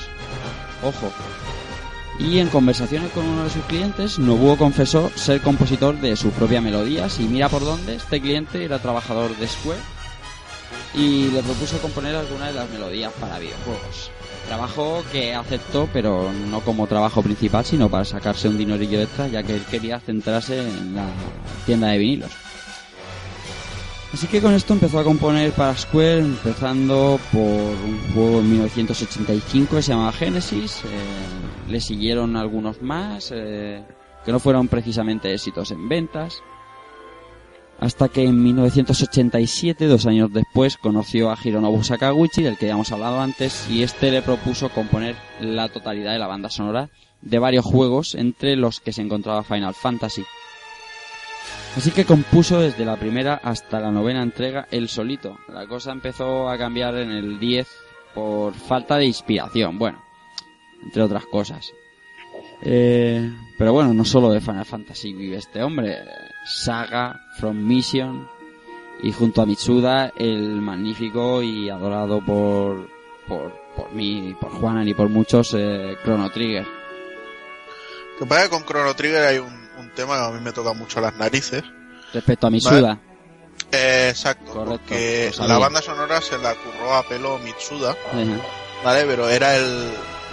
Ojo. 0.82 1.12
Y 2.18 2.38
en 2.38 2.48
conversaciones 2.48 3.10
con 3.12 3.26
uno 3.26 3.44
de 3.44 3.50
sus 3.50 3.64
clientes, 3.64 4.18
Nobuo 4.18 4.56
confesó 4.56 5.10
ser 5.14 5.40
compositor 5.40 5.98
de 6.00 6.14
sus 6.16 6.32
propias 6.32 6.62
melodías 6.62 7.18
y 7.20 7.24
mira 7.24 7.48
por 7.48 7.64
dónde 7.64 7.96
este 7.96 8.20
cliente 8.20 8.64
era 8.64 8.78
trabajador 8.78 9.36
de 9.36 9.48
Square 9.48 9.80
y 10.94 11.30
le 11.30 11.42
propuso 11.42 11.78
componer 11.78 12.14
algunas 12.14 12.48
de 12.48 12.54
las 12.54 12.70
melodías 12.70 13.12
para 13.18 13.38
videojuegos. 13.38 14.10
Trabajo 14.46 15.02
que 15.10 15.34
aceptó, 15.34 15.88
pero 15.92 16.30
no 16.50 16.60
como 16.60 16.86
trabajo 16.86 17.22
principal, 17.22 17.64
sino 17.64 17.88
para 17.88 18.04
sacarse 18.04 18.48
un 18.48 18.58
dinerillo 18.58 19.00
extra, 19.00 19.28
ya 19.28 19.42
que 19.42 19.54
él 19.54 19.64
quería 19.70 19.98
centrarse 20.00 20.60
en 20.60 20.94
la 20.94 21.06
tienda 21.64 21.88
de 21.88 21.98
vinilos. 21.98 22.30
Así 24.12 24.26
que 24.26 24.42
con 24.42 24.52
esto 24.52 24.74
empezó 24.74 24.98
a 24.98 25.04
componer 25.04 25.52
para 25.52 25.74
Square, 25.74 26.18
empezando 26.18 27.18
por 27.32 27.40
un 27.40 27.98
juego 28.12 28.40
en 28.40 28.50
1985 28.50 29.76
que 29.76 29.82
se 29.82 29.92
llamaba 29.92 30.12
Genesis. 30.12 30.82
eh, 30.84 31.70
le 31.70 31.80
siguieron 31.80 32.36
algunos 32.36 32.82
más, 32.82 33.32
eh, 33.34 33.82
que 34.24 34.32
no 34.32 34.38
fueron 34.38 34.68
precisamente 34.68 35.32
éxitos 35.32 35.70
en 35.70 35.88
ventas. 35.88 36.42
Hasta 37.80 38.08
que 38.10 38.24
en 38.24 38.40
1987, 38.42 39.86
dos 39.86 40.06
años 40.06 40.30
después, 40.32 40.76
conoció 40.76 41.30
a 41.30 41.38
Hironobu 41.42 41.82
Sakaguchi, 41.82 42.42
del 42.42 42.58
que 42.58 42.66
ya 42.66 42.74
hemos 42.74 42.92
hablado 42.92 43.20
antes, 43.20 43.66
y 43.70 43.82
este 43.82 44.10
le 44.10 44.20
propuso 44.20 44.68
componer 44.68 45.16
la 45.40 45.68
totalidad 45.68 46.12
de 46.12 46.18
la 46.18 46.26
banda 46.28 46.50
sonora 46.50 46.90
de 47.22 47.38
varios 47.38 47.64
juegos, 47.64 48.14
entre 48.14 48.56
los 48.56 48.78
que 48.80 48.92
se 48.92 49.00
encontraba 49.00 49.42
Final 49.42 49.74
Fantasy. 49.74 50.22
Así 51.76 51.90
que 51.90 52.04
compuso 52.04 52.60
desde 52.60 52.84
la 52.84 52.96
primera 52.96 53.40
hasta 53.42 53.80
la 53.80 53.90
novena 53.90 54.22
entrega 54.22 54.68
él 54.70 54.88
solito. 54.88 55.38
La 55.48 55.66
cosa 55.66 55.92
empezó 55.92 56.48
a 56.50 56.58
cambiar 56.58 56.96
en 56.96 57.10
el 57.10 57.38
10 57.38 57.66
por 58.14 58.52
falta 58.54 58.98
de 58.98 59.06
inspiración, 59.06 59.78
bueno, 59.78 60.02
entre 60.82 61.02
otras 61.02 61.24
cosas. 61.26 61.72
Eh, 62.60 63.32
pero 63.56 63.72
bueno, 63.72 63.94
no 63.94 64.04
solo 64.04 64.30
de 64.30 64.40
Final 64.40 64.66
Fantasy 64.66 65.14
vive 65.14 65.38
este 65.38 65.62
hombre. 65.62 65.96
Saga, 66.44 67.18
From 67.38 67.56
Mission 67.56 68.28
y 69.02 69.10
junto 69.10 69.40
a 69.40 69.46
Mitsuda 69.46 70.12
el 70.16 70.60
magnífico 70.60 71.42
y 71.42 71.70
adorado 71.70 72.24
por, 72.24 72.88
por, 73.26 73.52
por 73.74 73.92
mí, 73.92 74.36
por 74.40 74.50
Juanan 74.50 74.88
y 74.88 74.94
por 74.94 75.08
muchos 75.08 75.54
eh, 75.54 75.96
Chrono 76.04 76.30
Trigger. 76.30 76.66
Que 78.18 78.26
pasa 78.26 78.44
que 78.44 78.50
con 78.50 78.64
Chrono 78.64 78.94
Trigger 78.94 79.22
hay 79.24 79.38
un, 79.38 79.61
un 79.82 79.90
tema 79.94 80.16
que 80.16 80.24
a 80.24 80.30
mí 80.30 80.40
me 80.40 80.52
toca 80.52 80.72
mucho 80.72 81.00
las 81.00 81.14
narices. 81.16 81.62
Respecto 82.12 82.46
a 82.46 82.50
Mitsuda. 82.50 82.98
Eh, 83.70 84.08
exacto, 84.10 84.52
Correcto, 84.52 84.80
porque 84.86 85.32
la 85.38 85.58
banda 85.58 85.80
sonora 85.80 86.20
se 86.20 86.36
la 86.38 86.54
curró 86.54 86.94
a 86.94 87.02
pelo 87.02 87.38
Mitsuda, 87.38 87.90
Ajá. 87.90 88.40
¿vale? 88.84 89.04
Pero 89.06 89.28
era 89.28 89.56
el... 89.56 89.90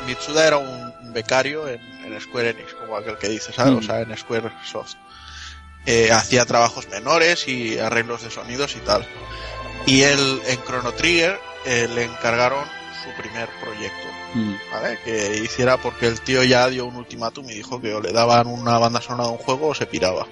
Mitsuda 0.07 0.47
era 0.47 0.57
un 0.57 0.89
un 1.09 1.13
becario 1.13 1.67
en, 1.67 1.81
en 2.05 2.21
Square 2.21 2.51
Enix, 2.51 2.73
como 2.73 2.95
aquel 2.95 3.17
que 3.17 3.29
dice, 3.29 3.51
¿sabes? 3.51 3.73
Mm. 3.73 3.77
O 3.77 3.81
sea, 3.81 4.01
en 4.01 4.15
Square 4.15 4.51
Soft. 4.63 4.95
Eh, 5.85 6.11
hacía 6.11 6.45
trabajos 6.45 6.87
menores 6.89 7.47
y 7.47 7.79
arreglos 7.79 8.23
de 8.23 8.29
sonidos 8.29 8.75
y 8.75 8.79
tal. 8.79 9.05
Y 9.85 10.03
él, 10.03 10.41
en 10.47 10.63
Chrono 10.63 10.91
Trigger, 10.93 11.39
eh, 11.65 11.89
le 11.93 12.03
encargaron 12.03 12.63
su 13.03 13.21
primer 13.21 13.49
proyecto. 13.61 14.07
Mm. 14.33 14.53
¿vale? 14.71 14.99
Que 15.03 15.37
hiciera 15.43 15.77
porque 15.77 16.07
el 16.07 16.21
tío 16.21 16.43
ya 16.43 16.67
dio 16.69 16.85
un 16.85 16.95
ultimátum 16.95 17.49
y 17.49 17.53
dijo 17.55 17.81
que 17.81 17.93
o 17.95 18.01
le 18.01 18.11
daban 18.11 18.47
una 18.47 18.77
banda 18.77 19.01
sonora 19.01 19.25
de 19.25 19.31
un 19.33 19.37
juego 19.39 19.69
o 19.69 19.75
se 19.75 19.85
piraba. 19.87 20.27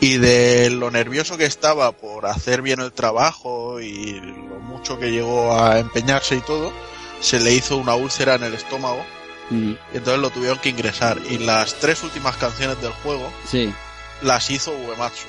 Y 0.00 0.16
de 0.16 0.70
lo 0.70 0.90
nervioso 0.90 1.36
que 1.36 1.44
estaba 1.44 1.92
por 1.92 2.26
hacer 2.26 2.62
bien 2.62 2.80
el 2.80 2.92
trabajo 2.92 3.80
y 3.80 4.14
lo 4.20 4.58
mucho 4.60 4.98
que 4.98 5.10
llegó 5.10 5.54
a 5.60 5.78
empeñarse 5.78 6.36
y 6.36 6.40
todo, 6.40 6.72
se 7.20 7.38
le 7.38 7.52
hizo 7.52 7.76
una 7.76 7.94
úlcera 7.94 8.34
en 8.34 8.44
el 8.44 8.54
estómago 8.54 9.04
Mm. 9.50 9.72
y 9.92 9.96
entonces 9.96 10.20
lo 10.22 10.30
tuvieron 10.30 10.58
que 10.60 10.68
ingresar. 10.68 11.18
Y 11.28 11.38
las 11.38 11.74
tres 11.74 12.02
últimas 12.04 12.36
canciones 12.36 12.80
del 12.80 12.92
juego 12.92 13.32
Sí. 13.50 13.74
las 14.22 14.48
hizo 14.48 14.70
Uematsu. 14.72 15.26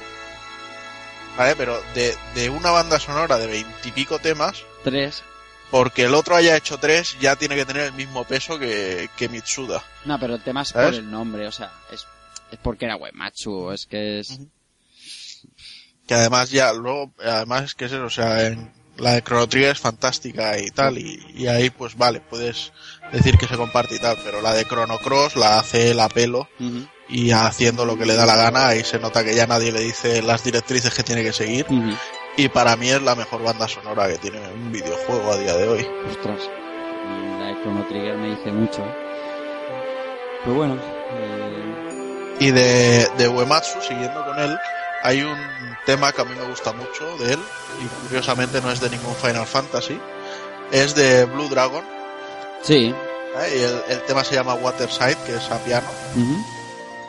¿Vale? 1.38 1.56
Pero 1.56 1.81
de, 1.95 2.15
de 2.35 2.49
una 2.49 2.72
banda 2.72 2.99
sonora 2.99 3.38
de 3.40 3.48
veintipico 3.48 4.19
temas, 4.19 4.64
Tres. 4.83 5.23
Porque 5.72 6.03
el 6.03 6.14
otro 6.14 6.35
haya 6.35 6.56
hecho 6.58 6.77
tres, 6.77 7.17
ya 7.19 7.35
tiene 7.35 7.56
que 7.56 7.66
tener 7.66 7.83
el 7.83 7.93
mismo 7.93 8.25
peso 8.25 8.59
que, 8.59 9.09
que 9.16 9.30
Mitsuda. 9.30 9.82
No, 10.06 10.19
pero 10.19 10.35
el 10.35 10.41
tema 10.43 10.61
es 10.61 10.69
¿Sabes? 10.69 10.90
por 10.90 11.00
el 11.00 11.09
nombre, 11.09 11.48
o 11.48 11.51
sea, 11.51 11.72
es, 11.91 12.06
es 12.51 12.59
porque 12.61 12.85
era 12.85 12.98
Uematsu, 12.98 13.72
es 13.72 13.85
que 13.85 14.19
es... 14.19 14.40
que 16.06 16.14
además 16.14 16.51
ya 16.51 16.74
luego 16.74 17.14
además 17.24 17.64
es 17.64 17.75
que 17.75 17.85
es 17.85 17.93
eso, 17.93 18.03
o 18.03 18.09
sea 18.09 18.48
en 18.48 18.72
la 18.98 19.14
de 19.14 19.24
Chrono 19.24 19.48
Trigger 19.48 19.72
es 19.72 19.80
fantástica 19.80 20.59
y 20.59 20.69
tal 20.69 20.98
y, 20.98 21.25
y 21.33 21.48
ahí 21.48 21.69
pues 21.69 21.98
vale 21.98 22.19
puedes 22.19 22.74
decir 23.14 23.38
que 23.38 23.48
se 23.48 23.56
comparte 23.56 23.95
y 23.95 24.00
tal 24.00 24.17
pero 24.24 24.41
la 24.41 24.53
de 24.53 24.66
Chrono 24.66 25.00
Cross 25.00 25.38
la 25.38 25.58
hace 25.59 25.91
el 25.91 26.00
apelo 26.01 26.50
Ujú, 26.59 26.85
y 27.08 27.32
haciendo 27.32 27.85
lo 27.85 27.98
que 27.98 28.06
le 28.06 28.16
da 28.16 28.25
la 28.25 28.35
gana 28.35 28.67
ahí 28.67 28.83
se 28.83 29.00
nota 29.00 29.24
que 29.24 29.33
ya 29.33 29.48
nadie 29.48 29.72
le 29.72 29.80
dice 29.80 30.22
las 30.22 30.43
directrices 30.43 30.93
que 30.93 31.03
tiene 31.03 31.24
que 31.24 31.33
seguir. 31.33 31.66
Y 32.38 32.50
para 32.50 32.76
mí 32.76 32.90
es 32.90 33.01
la 33.01 33.16
mejor 33.16 33.43
banda 33.43 33.68
sonora 33.68 34.08
que 34.08 34.18
tiene 34.18 34.40
un 34.53 34.72
videojuego 34.72 35.32
a 35.32 35.38
día 35.38 35.56
de 35.56 35.68
hoy 35.68 35.88
Ostras, 36.10 36.50
la 37.40 37.48
de 37.48 37.61
Chrono 37.61 37.85
Trigger 37.88 38.16
me 38.18 38.30
dice 38.35 38.51
mucho, 38.51 38.82
¿eh? 38.82 38.95
Pero 40.43 40.56
bueno, 40.56 40.76
eh, 40.76 42.38
y 42.40 42.51
de, 42.51 43.08
de 43.18 43.27
Uematsu 43.27 43.82
siguiendo 43.82 44.26
con 44.26 44.40
él 44.40 44.58
hay 45.03 45.22
un 45.22 45.38
tema 45.85 46.11
que 46.11 46.22
a 46.22 46.26
mí 46.26 46.32
me 46.35 46.48
gusta 46.48 46.74
mucho 46.74 47.18
de 47.18 47.34
él 47.34 47.40
y 47.84 47.88
curiosamente 48.08 48.61
no 48.61 48.72
es 48.72 48.80
de 48.80 48.90
ningún 48.90 49.16
Final 49.16 49.45
Fantasy 49.45 50.00
es 50.72 50.95
de 50.95 51.26
Blue 51.26 51.50
Dragon 51.50 51.84
sí, 52.61 52.93
¿eh? 53.38 53.58
y 53.58 53.61
el, 53.64 53.98
el 53.98 54.03
tema 54.06 54.24
se 54.24 54.35
llama 54.35 54.53
Waterside 54.56 55.18
que 55.26 55.35
es 55.35 55.51
a 55.51 55.58
piano 55.60 55.88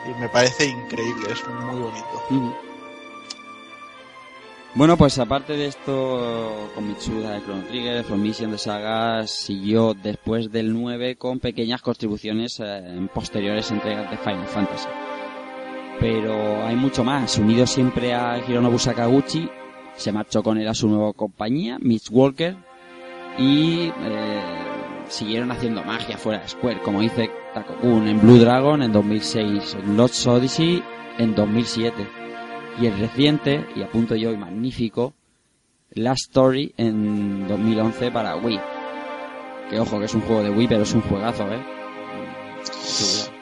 y 0.05 0.19
me 0.19 0.27
parece 0.27 0.65
increíble, 0.65 1.31
es 1.31 1.47
muy 1.47 1.79
bonito. 1.79 2.23
ujú. 2.29 2.53
Bueno, 4.75 4.97
pues 4.97 5.19
aparte 5.19 5.53
de 5.53 5.67
esto, 5.67 6.71
con 6.73 6.87
Mitsuda 6.87 7.33
de 7.33 7.43
Chrono 7.43 7.63
Trigger, 7.65 8.03
From 8.03 8.23
Mission 8.23 8.49
de 8.49 8.57
Saga 8.57 9.27
siguió 9.27 9.93
después 9.93 10.51
del 10.51 10.73
9 10.73 11.15
con 11.15 11.39
pequeñas 11.39 11.83
contribuciones 11.83 12.59
eh, 12.59 12.77
en 12.79 13.07
posteriores 13.07 13.69
entregas 13.69 14.09
de 14.09 14.17
Final 14.17 14.47
Fantasy. 14.47 14.87
Pero 15.99 16.65
hay 16.65 16.75
mucho 16.75 17.03
más. 17.03 17.37
Unido 17.37 17.67
siempre 17.67 18.15
a 18.15 18.39
Hironobu 18.39 18.79
Sakaguchi, 18.79 19.47
se 19.95 20.11
marchó 20.11 20.41
con 20.41 20.57
él 20.57 20.67
a 20.67 20.73
su 20.73 20.89
nueva 20.89 21.13
compañía, 21.13 21.77
Mitch 21.79 22.09
Walker, 22.09 22.55
y 23.37 23.91
eh, 23.95 24.41
siguieron 25.07 25.51
haciendo 25.51 25.83
magia 25.83 26.17
fuera 26.17 26.39
de 26.39 26.47
Square, 26.47 26.81
como 26.81 27.01
dice 27.01 27.29
Takokun 27.53 28.07
en 28.07 28.19
Blue 28.19 28.39
Dragon 28.39 28.81
en 28.81 28.91
2006, 28.91 29.77
en 29.83 29.97
Lost 29.97 30.25
Odyssey 30.25 30.81
en 31.19 31.35
2007 31.35 32.22
y 32.79 32.87
el 32.87 32.97
reciente 32.97 33.65
y 33.75 33.83
a 33.83 33.89
punto 33.89 34.15
yo 34.15 34.31
y 34.31 34.37
magnífico 34.37 35.13
Last 35.91 36.29
Story 36.29 36.73
en 36.77 37.47
2011 37.47 38.11
para 38.11 38.35
Wii. 38.35 38.59
Que 39.69 39.79
ojo 39.79 39.99
que 39.99 40.05
es 40.05 40.13
un 40.13 40.21
juego 40.21 40.43
de 40.43 40.49
Wii, 40.49 40.67
pero 40.67 40.83
es 40.83 40.93
un 40.93 41.01
juegazo, 41.01 41.51
¿eh? 41.51 41.63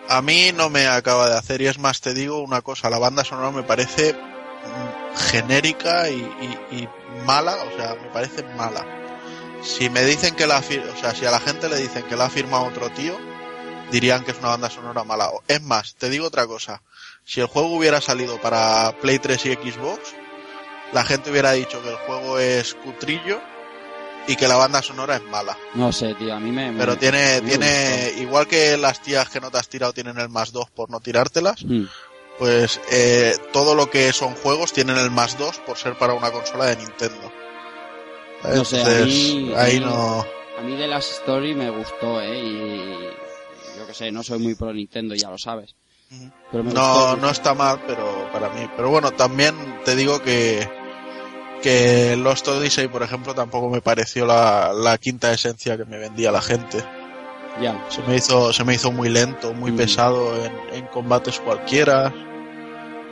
A 0.09 0.21
mí 0.21 0.51
no 0.53 0.69
me 0.69 0.87
acaba 0.87 1.29
de 1.29 1.37
hacer 1.37 1.61
y 1.61 1.67
es 1.67 1.79
más, 1.79 2.01
te 2.01 2.13
digo 2.13 2.41
una 2.41 2.61
cosa, 2.61 2.89
la 2.89 2.99
banda 2.99 3.23
sonora 3.23 3.51
me 3.51 3.63
parece 3.63 4.13
mm, 4.13 5.17
genérica 5.31 6.09
y, 6.09 6.87
mala, 7.25 7.55
o 7.55 7.77
sea, 7.77 7.95
me 7.95 8.09
parece 8.09 8.43
mala. 8.55 8.85
Si 9.63 9.89
me 9.89 10.03
dicen 10.03 10.35
que 10.35 10.47
la 10.47 10.57
o 10.57 10.97
sea, 10.99 11.13
si 11.13 11.25
a 11.25 11.31
la 11.31 11.39
gente 11.39 11.69
le 11.69 11.77
dicen 11.77 12.03
que 12.03 12.15
la 12.15 12.25
ha 12.25 12.29
firmado 12.29 12.65
otro 12.65 12.89
tío, 12.89 13.15
dirían 13.91 14.23
que 14.23 14.31
es 14.31 14.39
una 14.39 14.49
banda 14.49 14.69
sonora 14.69 15.03
mala. 15.03 15.29
Es 15.47 15.61
más, 15.61 15.95
te 15.95 16.09
digo 16.09 16.27
otra 16.27 16.47
cosa. 16.47 16.81
Si 17.31 17.39
el 17.39 17.47
juego 17.47 17.69
hubiera 17.77 18.01
salido 18.01 18.41
para 18.41 18.93
Play 18.99 19.17
3 19.17 19.45
y 19.45 19.53
Xbox, 19.53 20.01
la 20.91 21.05
gente 21.05 21.31
hubiera 21.31 21.53
dicho 21.53 21.81
que 21.81 21.87
el 21.87 21.95
juego 21.95 22.37
es 22.39 22.73
cutrillo 22.75 23.39
y 24.27 24.35
que 24.35 24.49
la 24.49 24.57
banda 24.57 24.81
sonora 24.81 25.15
es 25.15 25.23
mala. 25.23 25.57
No 25.75 25.93
sé, 25.93 26.13
tío, 26.15 26.33
a 26.35 26.41
mí 26.41 26.51
me... 26.51 26.73
me- 26.73 26.77
Pero 26.77 26.97
tiene, 26.97 27.39
me 27.41 27.47
tiene, 27.49 28.13
igual 28.17 28.47
que 28.47 28.75
las 28.75 29.01
tías 29.01 29.29
que 29.29 29.39
no 29.39 29.49
te 29.49 29.59
has 29.59 29.69
tirado 29.69 29.93
tienen 29.93 30.17
el 30.19 30.27
más 30.27 30.51
2 30.51 30.71
por 30.71 30.89
no 30.89 30.99
tirártelas, 30.99 31.63
Mm. 31.63 31.85
pues 32.37 32.81
eh, 32.91 33.33
todo 33.53 33.75
lo 33.75 33.89
que 33.89 34.11
son 34.11 34.35
juegos 34.35 34.73
tienen 34.73 34.97
el 34.97 35.09
más 35.09 35.37
2 35.37 35.59
por 35.59 35.77
ser 35.77 35.97
para 35.97 36.13
una 36.13 36.31
consola 36.31 36.65
de 36.65 36.75
Nintendo. 36.75 37.31
No 38.43 38.65
sé, 38.65 38.75
a 38.75 38.79
Entonces, 38.81 39.55
a 39.55 39.61
ahí 39.61 39.79
mí- 39.79 39.85
no... 39.85 40.25
A 40.59 40.63
mí 40.63 40.75
The 40.75 40.87
Last 40.87 41.11
Story 41.21 41.55
me 41.55 41.69
gustó, 41.69 42.19
¿eh? 42.19 42.37
Y 42.37 43.79
yo 43.79 43.87
que 43.87 43.93
sé, 43.93 44.11
no 44.11 44.21
soy 44.21 44.37
muy 44.39 44.53
pro 44.55 44.73
Nintendo, 44.73 45.15
ya 45.15 45.29
lo 45.29 45.37
sabes. 45.37 45.75
Pero 46.51 46.63
No, 46.63 47.15
no 47.15 47.29
está 47.29 47.53
mal, 47.53 47.79
pero 47.87 48.29
para 48.33 48.49
mí. 48.49 48.69
Pero 48.75 48.89
bueno, 48.89 49.11
también 49.11 49.55
te 49.85 49.95
digo 49.95 50.21
que 50.21 50.67
que 51.61 52.15
Lost 52.17 52.47
Odyssey, 52.47 52.87
por 52.87 53.03
ejemplo, 53.03 53.35
tampoco 53.35 53.69
me 53.69 53.81
pareció 53.81 54.25
la, 54.25 54.73
la 54.73 54.97
quinta 54.97 55.31
esencia 55.31 55.77
que 55.77 55.85
me 55.85 55.99
vendía 55.99 56.31
la 56.31 56.41
gente. 56.41 56.83
Ya. 57.61 57.85
Se 57.89 58.01
me 58.01 58.15
hizo, 58.15 58.51
se 58.51 58.63
me 58.63 58.73
hizo 58.73 58.91
muy 58.91 59.09
lento, 59.09 59.53
muy 59.53 59.71
pesado 59.71 60.33
en, 60.43 60.51
en 60.73 60.87
combates 60.87 61.39
cualquiera. 61.39 62.11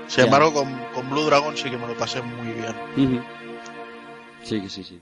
Sin 0.07 0.17
Ya. 0.17 0.23
embargo, 0.25 0.51
con, 0.53 0.73
con 0.95 1.09
Blue 1.11 1.25
Dragon 1.25 1.55
sí 1.55 1.69
que 1.69 1.77
me 1.77 1.85
lo 1.87 1.95
pasé 1.95 2.23
muy 2.23 2.53
bien. 2.53 3.23
Sí, 4.43 4.67
sí, 4.67 4.83
sí. 4.83 4.99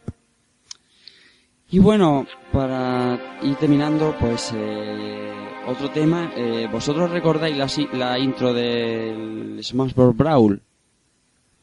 Y 1.70 1.80
bueno, 1.80 2.26
para 2.54 3.20
ir 3.44 3.56
terminando, 3.56 4.16
pues 4.20 4.54
eh, 4.56 5.34
otro 5.68 5.92
tema. 5.92 6.32
Eh, 6.36 6.68
¿Vosotros 6.72 7.12
recordáis 7.12 7.58
la, 7.58 7.68
la 7.98 8.18
intro 8.18 8.54
del 8.54 9.60
Smash 9.62 9.94
Bros. 9.94 10.16
Brawl? 10.16 10.62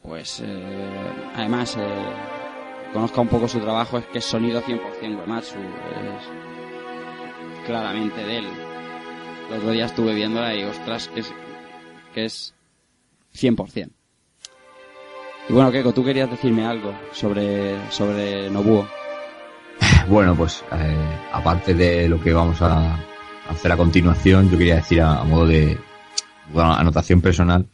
Pues 0.03 0.43
eh, 0.45 1.11
además, 1.33 1.75
eh, 1.79 2.03
conozca 2.93 3.21
un 3.21 3.27
poco 3.27 3.47
su 3.47 3.59
trabajo, 3.59 3.97
es 3.97 4.05
que 4.05 4.19
es 4.19 4.25
sonido 4.25 4.61
100% 4.61 5.19
Uematsu. 5.19 5.57
Es, 5.57 6.23
claramente 7.65 8.23
de 8.23 8.37
él. 8.37 8.45
El 9.49 9.57
otro 9.57 9.71
día 9.71 9.85
estuve 9.85 10.13
viéndola 10.13 10.55
y 10.55 10.63
ostras, 10.63 11.07
que 11.07 11.21
es, 11.21 11.33
que 12.13 12.25
es 12.25 12.53
100%. 13.33 13.89
Y 15.49 15.53
bueno, 15.53 15.71
Keiko, 15.71 15.93
tú 15.93 16.03
querías 16.03 16.29
decirme 16.29 16.65
algo 16.65 16.93
sobre, 17.11 17.91
sobre 17.91 18.51
Nobuo. 18.51 18.87
Bueno, 20.07 20.35
pues 20.35 20.63
eh, 20.71 21.17
aparte 21.33 21.73
de 21.73 22.07
lo 22.07 22.21
que 22.21 22.31
vamos 22.31 22.61
a 22.61 22.99
hacer 23.49 23.71
a 23.71 23.77
continuación, 23.77 24.49
yo 24.49 24.57
quería 24.57 24.75
decir 24.75 25.01
a, 25.01 25.23
modo 25.23 25.47
de 25.47 25.77
anotación 26.53 27.21
personal, 27.21 27.65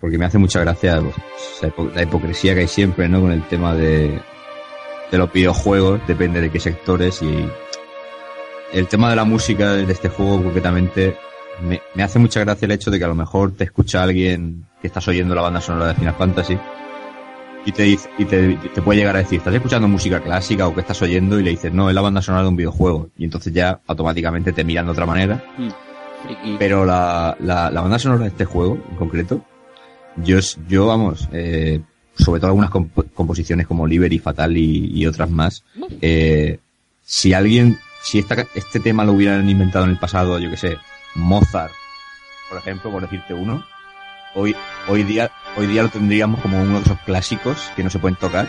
porque 0.00 0.18
me 0.18 0.24
hace 0.24 0.38
mucha 0.38 0.60
gracia 0.60 1.00
pues, 1.00 1.94
la 1.94 2.02
hipocresía 2.02 2.54
que 2.54 2.60
hay 2.60 2.68
siempre 2.68 3.08
¿no? 3.08 3.20
con 3.20 3.30
el 3.30 3.42
tema 3.44 3.74
de, 3.74 4.20
de 5.10 5.18
los 5.18 5.32
videojuegos, 5.32 6.00
depende 6.08 6.40
de 6.40 6.50
qué 6.50 6.58
sectores 6.58 7.22
y 7.22 7.48
el 8.72 8.88
tema 8.88 9.08
de 9.10 9.16
la 9.16 9.24
música 9.24 9.72
de 9.74 9.90
este 9.90 10.08
juego 10.08 10.42
concretamente 10.42 11.16
me, 11.62 11.80
me 11.94 12.02
hace 12.02 12.18
mucha 12.18 12.40
gracia 12.40 12.66
el 12.66 12.72
hecho 12.72 12.90
de 12.90 12.98
que 12.98 13.04
a 13.04 13.08
lo 13.08 13.14
mejor 13.14 13.52
te 13.52 13.64
escucha 13.64 14.02
alguien 14.02 14.66
que 14.80 14.88
estás 14.88 15.06
oyendo 15.06 15.34
la 15.34 15.42
banda 15.42 15.60
sonora 15.60 15.88
de 15.88 15.94
Final 15.94 16.14
Fantasy 16.14 16.58
y 17.66 17.72
te 17.72 17.82
dice, 17.82 18.08
y 18.16 18.24
te, 18.24 18.54
te 18.74 18.80
puede 18.80 19.00
llegar 19.00 19.16
a 19.16 19.18
decir, 19.18 19.38
¿estás 19.38 19.52
escuchando 19.54 19.88
música 19.88 20.20
clásica 20.22 20.66
o 20.68 20.74
qué 20.74 20.80
estás 20.80 21.02
oyendo? 21.02 21.38
Y 21.38 21.42
le 21.42 21.50
dices, 21.50 21.72
no, 21.72 21.88
es 21.90 21.94
la 21.94 22.00
banda 22.00 22.22
sonora 22.22 22.42
de 22.44 22.48
un 22.48 22.56
videojuego. 22.56 23.10
Y 23.18 23.24
entonces 23.24 23.52
ya 23.52 23.80
automáticamente 23.86 24.52
te 24.52 24.64
miran 24.64 24.86
de 24.86 24.92
otra 24.92 25.04
manera. 25.04 25.44
Mm. 25.58 25.68
Pero 26.58 26.84
la, 26.86 27.36
la, 27.40 27.70
la 27.70 27.80
banda 27.82 27.98
sonora 27.98 28.22
de 28.22 28.28
este 28.28 28.44
juego, 28.46 28.78
en 28.90 28.96
concreto, 28.96 29.44
yo, 30.16 30.38
es- 30.38 30.58
yo 30.68 30.86
vamos, 30.86 31.28
eh, 31.32 31.80
sobre 32.16 32.40
todo 32.40 32.48
algunas 32.48 32.70
comp- 32.70 33.12
composiciones 33.14 33.66
como 33.66 33.86
Liberty, 33.86 34.18
Fatal 34.18 34.56
y, 34.56 34.90
y 34.98 35.06
otras 35.06 35.28
más, 35.30 35.62
eh, 36.00 36.58
si 37.04 37.34
alguien, 37.34 37.78
si 38.02 38.18
esta, 38.18 38.46
este 38.54 38.80
tema 38.80 39.04
lo 39.04 39.12
hubieran 39.12 39.48
inventado 39.48 39.84
en 39.84 39.90
el 39.92 39.98
pasado, 39.98 40.38
yo 40.38 40.50
que 40.50 40.56
sé, 40.56 40.76
Mozart, 41.14 41.72
por 42.48 42.58
ejemplo, 42.58 42.90
por 42.90 43.02
decirte 43.02 43.34
uno, 43.34 43.64
hoy, 44.34 44.56
hoy 44.88 45.02
día, 45.04 45.30
hoy 45.56 45.66
día 45.66 45.82
lo 45.82 45.88
tendríamos 45.88 46.40
como 46.40 46.60
uno 46.60 46.78
de 46.78 46.84
esos 46.84 46.98
clásicos 47.00 47.70
que 47.76 47.82
no 47.84 47.90
se 47.90 47.98
pueden 47.98 48.16
tocar, 48.16 48.46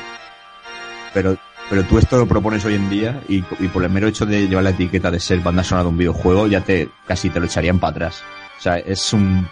pero, 1.14 1.38
pero 1.70 1.84
tú 1.84 1.98
esto 1.98 2.18
lo 2.18 2.28
propones 2.28 2.64
hoy 2.66 2.76
en 2.76 2.90
día 2.90 3.22
y, 3.28 3.38
y 3.60 3.68
por 3.70 3.84
el 3.84 3.90
mero 3.90 4.08
hecho 4.08 4.26
de 4.26 4.48
llevar 4.48 4.64
la 4.64 4.70
etiqueta 4.72 5.10
de 5.12 5.20
ser 5.20 5.40
banda 5.40 5.64
sonora 5.64 5.84
de 5.84 5.90
un 5.90 5.98
videojuego 5.98 6.48
ya 6.48 6.62
te, 6.62 6.90
casi 7.08 7.30
te 7.30 7.40
lo 7.40 7.46
echarían 7.46 7.80
para 7.80 7.92
atrás. 7.92 8.24
O 8.58 8.62
sea, 8.62 8.78
es 8.78 9.14
un, 9.14 9.48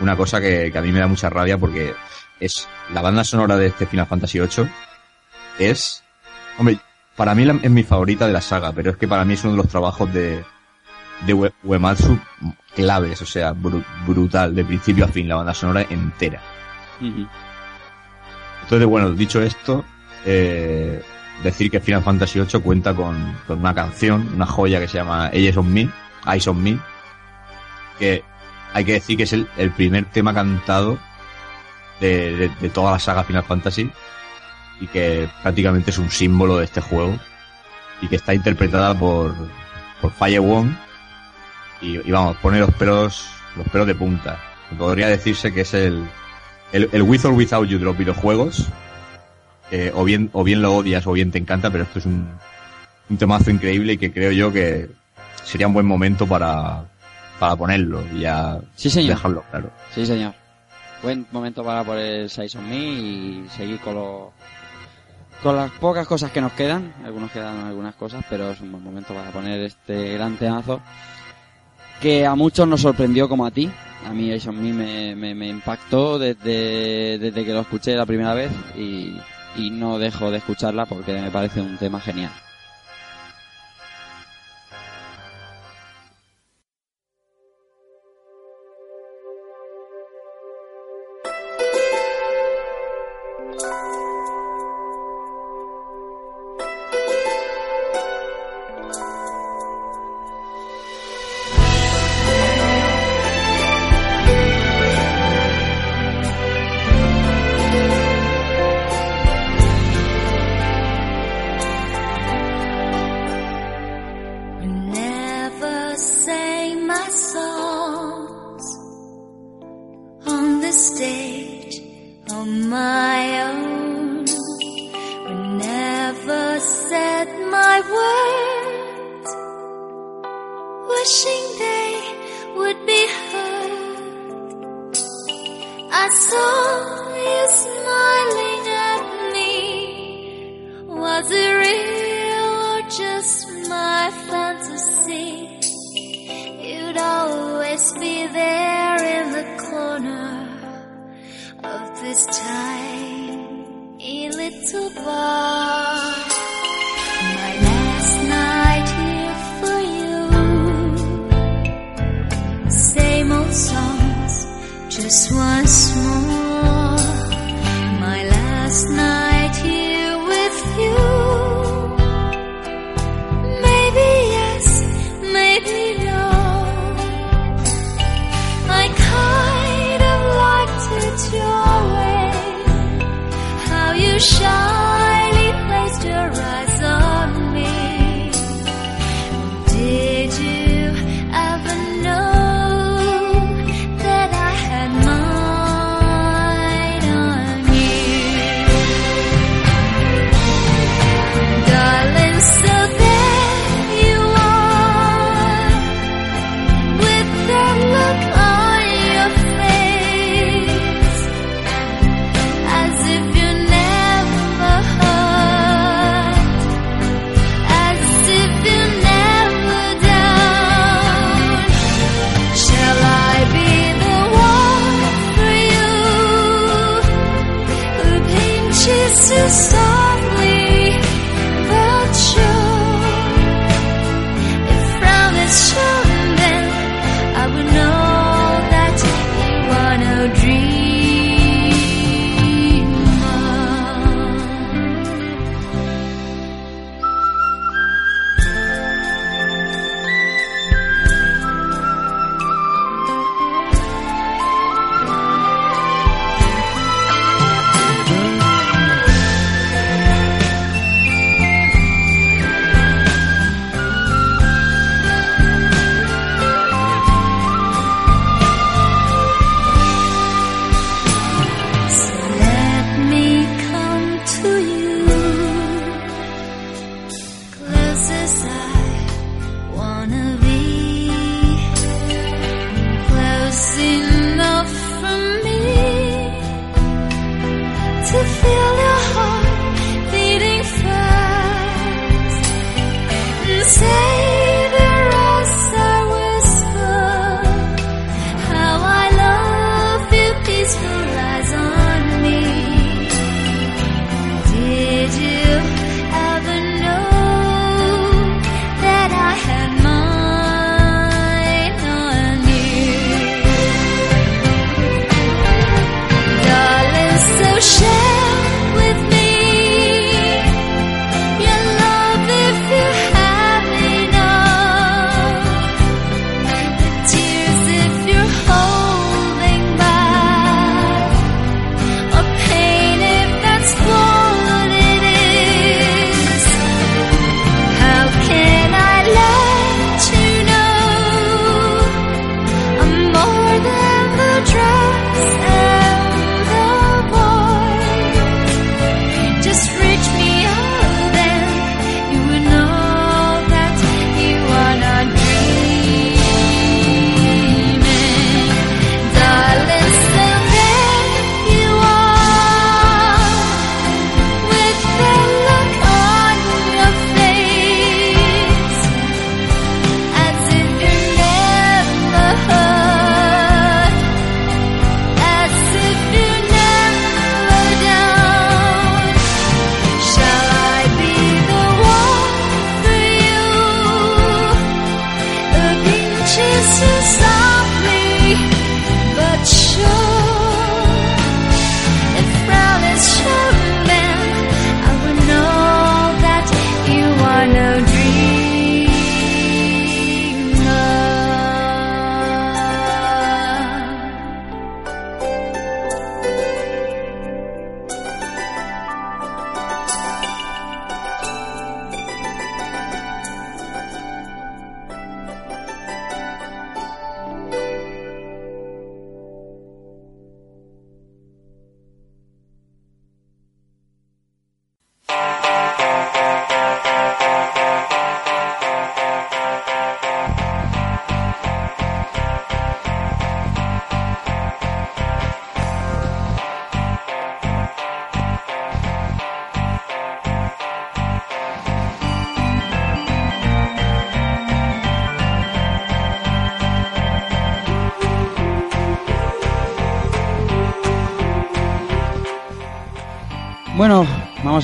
una 0.00 0.16
cosa 0.16 0.40
que, 0.40 0.70
que 0.72 0.78
a 0.78 0.82
mí 0.82 0.90
me 0.92 1.00
da 1.00 1.06
mucha 1.06 1.30
rabia 1.30 1.56
porque 1.58 1.94
es 2.40 2.68
la 2.92 3.02
banda 3.02 3.24
sonora 3.24 3.56
de 3.56 3.66
este 3.66 3.86
Final 3.86 4.06
Fantasy 4.06 4.38
VIII 4.40 4.68
es, 5.58 6.02
hombre, 6.58 6.78
para 7.16 7.34
mí 7.34 7.46
es 7.62 7.70
mi 7.70 7.82
favorita 7.82 8.26
de 8.26 8.32
la 8.32 8.40
saga, 8.40 8.72
pero 8.72 8.90
es 8.92 8.96
que 8.96 9.08
para 9.08 9.24
mí 9.24 9.34
es 9.34 9.42
uno 9.44 9.52
de 9.52 9.56
los 9.58 9.68
trabajos 9.68 10.12
de, 10.12 10.44
de 11.26 11.34
Ue- 11.34 11.52
Uematsu 11.64 12.18
claves, 12.76 13.20
o 13.22 13.26
sea, 13.26 13.52
bru- 13.54 13.84
brutal, 14.06 14.54
de 14.54 14.64
principio 14.64 15.04
a 15.04 15.08
fin, 15.08 15.28
la 15.28 15.34
banda 15.36 15.52
sonora 15.54 15.84
entera. 15.90 16.40
Entonces, 18.62 18.86
bueno, 18.86 19.10
dicho 19.12 19.40
esto, 19.40 19.84
eh, 20.26 21.02
decir 21.42 21.70
que 21.70 21.80
Final 21.80 22.02
Fantasy 22.02 22.40
VIII 22.40 22.60
cuenta 22.62 22.94
con, 22.94 23.36
una 23.48 23.74
canción, 23.74 24.30
una 24.34 24.46
joya 24.46 24.80
que 24.80 24.88
se 24.88 24.98
llama 24.98 25.30
Eyes 25.32 25.56
on 25.56 25.72
Me, 25.72 25.88
Eyes 26.26 26.46
on 26.48 26.62
Me, 26.62 26.78
que 27.98 28.22
hay 28.74 28.84
que 28.84 28.92
decir 28.92 29.16
que 29.16 29.22
es 29.22 29.32
el, 29.32 29.46
primer 29.76 30.04
tema 30.06 30.34
cantado 30.34 30.98
de, 32.00 32.36
de- 32.36 32.48
de 32.60 32.68
toda 32.68 32.92
la 32.92 32.98
saga 32.98 33.24
Final 33.24 33.44
Fantasy 33.44 33.90
y 34.80 34.86
que 34.88 35.28
prácticamente 35.42 35.90
es 35.90 35.98
un 35.98 36.10
símbolo 36.10 36.58
de 36.58 36.64
este 36.64 36.80
juego 36.80 37.18
y 38.02 38.06
que 38.08 38.16
está 38.16 38.34
interpretada 38.34 38.94
por, 38.96 39.34
por 40.00 40.12
Faye 40.12 40.38
Wong 40.38 40.70
y, 41.80 42.06
y 42.06 42.10
vamos, 42.12 42.36
pone 42.36 42.60
los 42.60 42.72
pelos, 42.74 43.28
los 43.56 43.66
pelos 43.68 43.86
de 43.86 43.94
punta. 43.94 44.38
Podría 44.76 45.08
decirse 45.08 45.52
que 45.54 45.62
es 45.62 45.72
el, 45.74 46.08
el, 46.72 46.88
el 46.92 47.02
With 47.02 47.24
or 47.24 47.32
Without 47.32 47.66
You 47.68 47.78
de 47.78 47.84
los 47.84 47.96
videojuegos. 47.98 48.66
que 49.70 49.92
o 49.94 50.04
bien, 50.04 50.30
o 50.32 50.44
bien 50.44 50.62
lo 50.62 50.76
odias 50.76 51.06
o 51.06 51.12
bien 51.12 51.30
te 51.30 51.38
encanta, 51.38 51.70
pero 51.70 51.84
esto 51.84 51.98
es 51.98 52.06
un, 52.06 52.28
un 53.10 53.16
temazo 53.18 53.50
increíble 53.50 53.94
y 53.94 53.98
que 53.98 54.12
creo 54.12 54.32
yo 54.32 54.52
que 54.52 54.88
sería 55.44 55.66
un 55.66 55.74
buen 55.74 55.86
momento 55.86 56.26
para, 56.26 56.84
para 57.38 57.56
ponerlo 57.56 58.02
y 58.14 58.20
ya 58.20 58.58
Sí, 58.76 58.88
señor. 58.90 59.16
dejarlo 59.16 59.44
claro. 59.50 59.70
Sí, 59.94 60.04
señor. 60.06 60.32
Buen 61.02 61.26
momento 61.30 61.62
para 61.62 61.84
poner 61.84 62.28
Size 62.28 62.58
on 62.58 62.68
Me 62.68 62.76
y 62.76 63.46
seguir 63.56 63.78
con 63.80 63.94
los 63.94 64.22
con 65.42 65.54
las 65.54 65.70
pocas 65.72 66.06
cosas 66.08 66.32
que 66.32 66.40
nos 66.40 66.52
quedan. 66.52 66.92
Algunos 67.04 67.30
quedan 67.30 67.64
algunas 67.66 67.94
cosas, 67.94 68.24
pero 68.28 68.50
es 68.50 68.60
un 68.60 68.72
buen 68.72 68.82
momento 68.82 69.14
para 69.14 69.30
poner 69.30 69.60
este 69.60 70.14
gran 70.14 70.36
temazo 70.36 70.80
que 72.00 72.26
a 72.26 72.34
muchos 72.34 72.66
nos 72.66 72.80
sorprendió 72.80 73.28
como 73.28 73.46
a 73.46 73.50
ti. 73.52 73.70
A 74.06 74.12
mí 74.12 74.30
Size 74.32 74.48
on 74.48 74.62
Me 74.62 75.14
me, 75.14 75.34
me, 75.34 75.48
impactó 75.48 76.18
desde, 76.18 77.18
desde 77.18 77.44
que 77.44 77.52
lo 77.52 77.60
escuché 77.60 77.94
la 77.94 78.06
primera 78.06 78.34
vez 78.34 78.50
y 78.76 79.70
no 79.70 79.98
dejo 79.98 80.30
de 80.30 80.38
escucharla 80.38 80.86
porque 80.86 81.12
me 81.12 81.30
parece 81.30 81.60
un 81.60 81.76
tema 81.76 82.00
genial. 82.00 82.30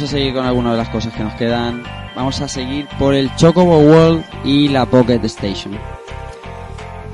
A 0.05 0.09
seguir 0.09 0.35
con 0.35 0.45
algunas 0.45 0.73
de 0.73 0.79
las 0.79 0.89
cosas 0.91 1.13
que 1.15 1.23
nos 1.23 1.35
quedan. 1.35 1.83
Vamos 2.15 2.41
a 2.41 2.49
seguir 2.49 2.87
por 2.99 3.15
el 3.15 3.35
Chocobo 3.37 3.79
World 3.79 4.25
y 4.45 4.69
la 4.69 4.87
Pocket 4.87 5.21
Station. 5.25 5.77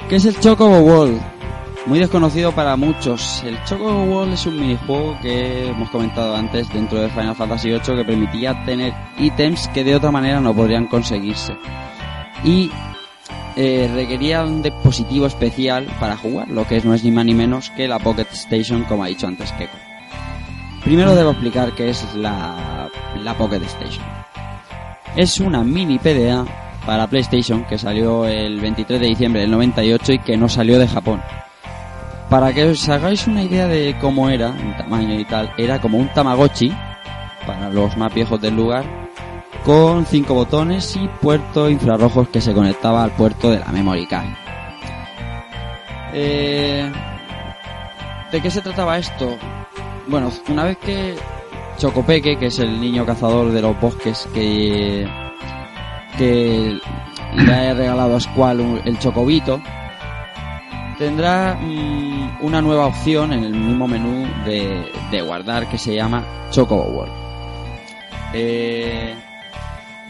¿Qué 0.08 0.16
es 0.16 0.24
el 0.24 0.38
Chocobo 0.40 0.80
World? 0.80 1.20
Muy 1.86 1.98
desconocido 1.98 2.52
para 2.52 2.76
muchos. 2.76 3.42
El 3.44 3.62
Chocobo 3.64 4.04
World 4.04 4.34
es 4.34 4.44
un 4.46 4.58
minijuego 4.58 5.16
que 5.22 5.68
hemos 5.68 5.88
comentado 5.90 6.36
antes 6.36 6.68
dentro 6.72 7.00
de 7.00 7.08
Final 7.10 7.36
Fantasy 7.36 7.70
VIII 7.70 7.80
que 7.80 8.04
permitía 8.04 8.64
tener 8.64 8.92
ítems 9.18 9.68
que 9.68 9.84
de 9.84 9.94
otra 9.94 10.10
manera 10.10 10.40
no 10.40 10.54
podrían 10.54 10.86
conseguirse. 10.86 11.56
Y 12.44 12.70
eh, 13.56 13.90
requería 13.94 14.44
un 14.44 14.62
dispositivo 14.62 15.26
especial 15.26 15.86
para 16.00 16.16
jugar, 16.16 16.48
lo 16.48 16.66
que 16.66 16.80
no 16.80 16.94
es 16.94 17.04
ni 17.04 17.10
más 17.10 17.24
ni 17.24 17.34
menos 17.34 17.70
que 17.70 17.88
la 17.88 17.98
Pocket 17.98 18.26
Station, 18.32 18.84
como 18.84 19.04
ha 19.04 19.08
dicho 19.08 19.26
antes 19.26 19.52
Keiko. 19.52 19.76
Primero 20.84 21.14
debo 21.14 21.32
explicar 21.32 21.72
qué 21.72 21.90
es 21.90 22.14
la, 22.14 22.79
la 23.16 23.34
Pocket 23.34 23.62
Station. 23.62 24.04
Es 25.16 25.40
una 25.40 25.62
mini 25.64 25.98
PDA 25.98 26.44
para 26.86 27.06
PlayStation 27.06 27.64
que 27.64 27.78
salió 27.78 28.26
el 28.26 28.60
23 28.60 29.00
de 29.00 29.06
diciembre 29.06 29.42
del 29.42 29.50
98 29.50 30.12
y 30.12 30.18
que 30.20 30.36
no 30.36 30.48
salió 30.48 30.78
de 30.78 30.88
Japón. 30.88 31.20
Para 32.28 32.52
que 32.52 32.64
os 32.64 32.88
hagáis 32.88 33.26
una 33.26 33.42
idea 33.42 33.66
de 33.66 33.96
cómo 34.00 34.30
era, 34.30 34.48
en 34.48 34.76
tamaño 34.76 35.18
y 35.18 35.24
tal, 35.24 35.52
era 35.58 35.80
como 35.80 35.98
un 35.98 36.08
Tamagotchi, 36.08 36.72
para 37.46 37.70
los 37.70 37.96
más 37.96 38.14
viejos 38.14 38.40
del 38.40 38.54
lugar, 38.54 38.84
con 39.64 40.06
cinco 40.06 40.34
botones 40.34 40.96
y 40.96 41.08
puertos 41.20 41.70
infrarrojos 41.70 42.28
que 42.28 42.40
se 42.40 42.54
conectaba 42.54 43.02
al 43.02 43.10
puerto 43.10 43.50
de 43.50 43.58
la 43.58 43.66
memory 43.66 44.06
card. 44.06 44.28
Eh, 46.12 46.90
¿De 48.30 48.40
qué 48.40 48.50
se 48.50 48.62
trataba 48.62 48.98
esto? 48.98 49.36
Bueno, 50.06 50.30
una 50.48 50.64
vez 50.64 50.78
que 50.78 51.16
Chocopeque, 51.80 52.36
que 52.36 52.46
es 52.46 52.58
el 52.58 52.78
niño 52.78 53.06
cazador 53.06 53.52
de 53.52 53.62
los 53.62 53.80
bosques 53.80 54.28
que, 54.34 55.08
que 56.18 56.78
le 57.34 57.54
ha 57.54 57.72
regalado 57.72 58.16
a 58.16 58.20
Squall 58.20 58.82
el 58.84 58.98
Chocobito, 58.98 59.62
tendrá 60.98 61.58
mm, 61.58 62.44
una 62.44 62.60
nueva 62.60 62.84
opción 62.84 63.32
en 63.32 63.44
el 63.44 63.54
mismo 63.54 63.88
menú 63.88 64.26
de, 64.44 64.92
de 65.10 65.22
guardar 65.22 65.70
que 65.70 65.78
se 65.78 65.94
llama 65.94 66.22
Chocobo 66.50 66.84
World. 66.84 67.12
Eh, 68.34 69.14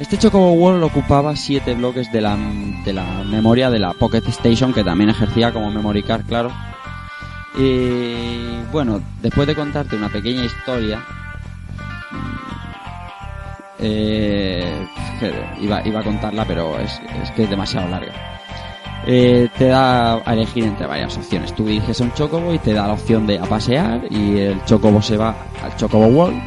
este 0.01 0.19
Chocobo 0.19 0.54
World 0.54 0.83
ocupaba 0.83 1.36
7 1.36 1.72
bloques 1.74 2.10
de 2.10 2.20
la, 2.20 2.36
de 2.85 2.92
la 2.92 3.22
memoria 3.22 3.70
de 3.70 3.78
la 3.78 3.92
Pocket 3.92 4.26
Station, 4.26 4.72
que 4.72 4.83
también 4.83 5.10
ejercía 5.10 5.53
como 5.53 5.70
memory 5.70 6.03
card, 6.03 6.24
claro. 6.26 6.51
Y 7.56 8.60
bueno, 8.72 9.01
después 9.22 9.47
de 9.47 9.54
contarte 9.54 9.94
una 9.94 10.08
pequeña 10.08 10.44
historia, 10.44 11.01
eh, 13.81 14.87
iba, 15.61 15.87
iba 15.87 16.01
a 16.01 16.05
contarla, 16.05 16.45
pero 16.45 16.79
es, 16.79 17.01
que 17.35 17.45
es 17.45 17.51
demasiado 17.51 17.89
larga. 17.89 18.13
Eh, 19.07 19.49
te 19.57 19.67
da 19.69 20.15
a 20.17 20.33
elegir 20.35 20.65
entre 20.65 20.87
varias 20.87 21.17
opciones. 21.17 21.55
Tú 21.55 21.65
diriges 21.67 22.01
un 22.01 22.13
chocobo 22.13 22.53
y 22.53 22.59
te 22.59 22.75
da 22.75 22.87
la 22.87 22.93
opción 22.93 23.27
de 23.27 23.39
a 23.39 23.45
pasear 23.45 24.03
y 24.11 24.39
el 24.39 24.63
chocobo 24.67 25.01
se 25.01 25.17
va 25.17 25.35
al 25.63 25.75
chocobo 25.77 26.07
world. 26.07 26.41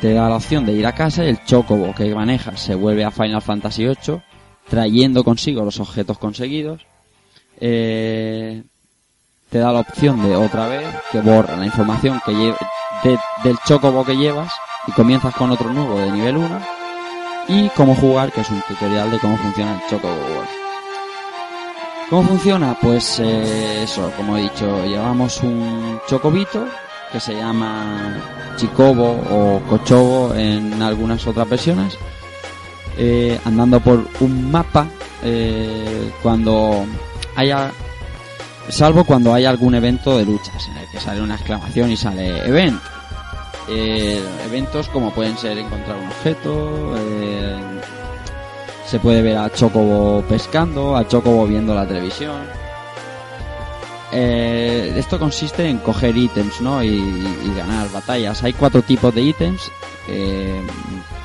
Te 0.00 0.12
da 0.14 0.28
la 0.28 0.36
opción 0.36 0.64
de 0.64 0.72
ir 0.72 0.86
a 0.86 0.94
casa 0.94 1.24
y 1.24 1.28
el 1.28 1.44
chocobo 1.44 1.94
que 1.94 2.14
manejas 2.14 2.60
se 2.60 2.74
vuelve 2.74 3.04
a 3.04 3.10
Final 3.10 3.42
Fantasy 3.42 3.84
VIII 3.86 4.20
trayendo 4.68 5.22
consigo 5.24 5.64
los 5.64 5.78
objetos 5.80 6.18
conseguidos. 6.18 6.86
Eh, 7.60 8.62
te 9.50 9.58
da 9.58 9.72
la 9.72 9.80
opción 9.80 10.22
de 10.22 10.34
otra 10.36 10.66
vez 10.68 10.86
que 11.12 11.20
borra 11.20 11.56
la 11.56 11.66
información 11.66 12.20
que 12.24 12.32
lle- 12.32 12.56
de- 13.04 13.18
del 13.44 13.56
chocobo 13.66 14.04
que 14.04 14.16
llevas 14.16 14.52
y 14.86 14.92
comienzas 14.92 15.34
con 15.34 15.50
otro 15.50 15.72
nuevo 15.72 15.98
de 15.98 16.10
nivel 16.10 16.36
1 16.36 16.60
y 17.48 17.68
cómo 17.70 17.94
jugar 17.94 18.32
que 18.32 18.40
es 18.40 18.50
un 18.50 18.62
tutorial 18.62 19.10
de 19.10 19.18
cómo 19.18 19.36
funciona 19.36 19.74
el 19.74 19.88
chocobo 19.88 20.14
world. 20.14 20.48
¿Cómo 22.08 22.22
funciona? 22.22 22.76
Pues 22.80 23.18
eh, 23.18 23.82
eso, 23.82 24.12
como 24.16 24.36
he 24.36 24.42
dicho, 24.42 24.84
llevamos 24.84 25.42
un 25.42 25.98
chocobito 26.06 26.64
que 27.10 27.18
se 27.18 27.34
llama 27.34 28.14
Chicobo 28.56 29.20
o 29.30 29.60
Cochobo 29.68 30.32
en 30.34 30.80
algunas 30.82 31.26
otras 31.26 31.48
versiones, 31.48 31.98
eh, 32.96 33.40
andando 33.44 33.80
por 33.80 34.06
un 34.20 34.50
mapa 34.52 34.86
eh, 35.24 36.12
cuando 36.22 36.86
haya, 37.34 37.72
salvo 38.68 39.04
cuando 39.04 39.34
haya 39.34 39.50
algún 39.50 39.74
evento 39.74 40.16
de 40.16 40.26
luchas 40.26 40.68
en 40.68 40.76
el 40.76 40.88
que 40.88 41.00
sale 41.00 41.20
una 41.20 41.34
exclamación 41.34 41.90
y 41.90 41.96
sale 41.96 42.38
event. 42.46 42.80
Eh, 43.68 44.22
eventos 44.44 44.88
como 44.88 45.12
pueden 45.12 45.36
ser 45.36 45.58
encontrar 45.58 45.96
un 45.96 46.06
objeto, 46.06 46.94
eh, 46.96 47.56
se 48.86 49.00
puede 49.00 49.22
ver 49.22 49.36
a 49.36 49.50
Chocobo 49.50 50.22
pescando, 50.22 50.96
a 50.96 51.06
Chocobo 51.08 51.46
viendo 51.46 51.74
la 51.74 51.86
televisión. 51.86 52.42
Eh, 54.12 54.94
esto 54.96 55.18
consiste 55.18 55.68
en 55.68 55.78
coger 55.78 56.16
ítems, 56.16 56.60
¿no? 56.60 56.82
Y, 56.82 57.02
ganar 57.56 57.90
batallas. 57.90 58.44
Hay 58.44 58.52
cuatro 58.52 58.82
tipos 58.82 59.14
de 59.14 59.22
ítems 59.22 59.72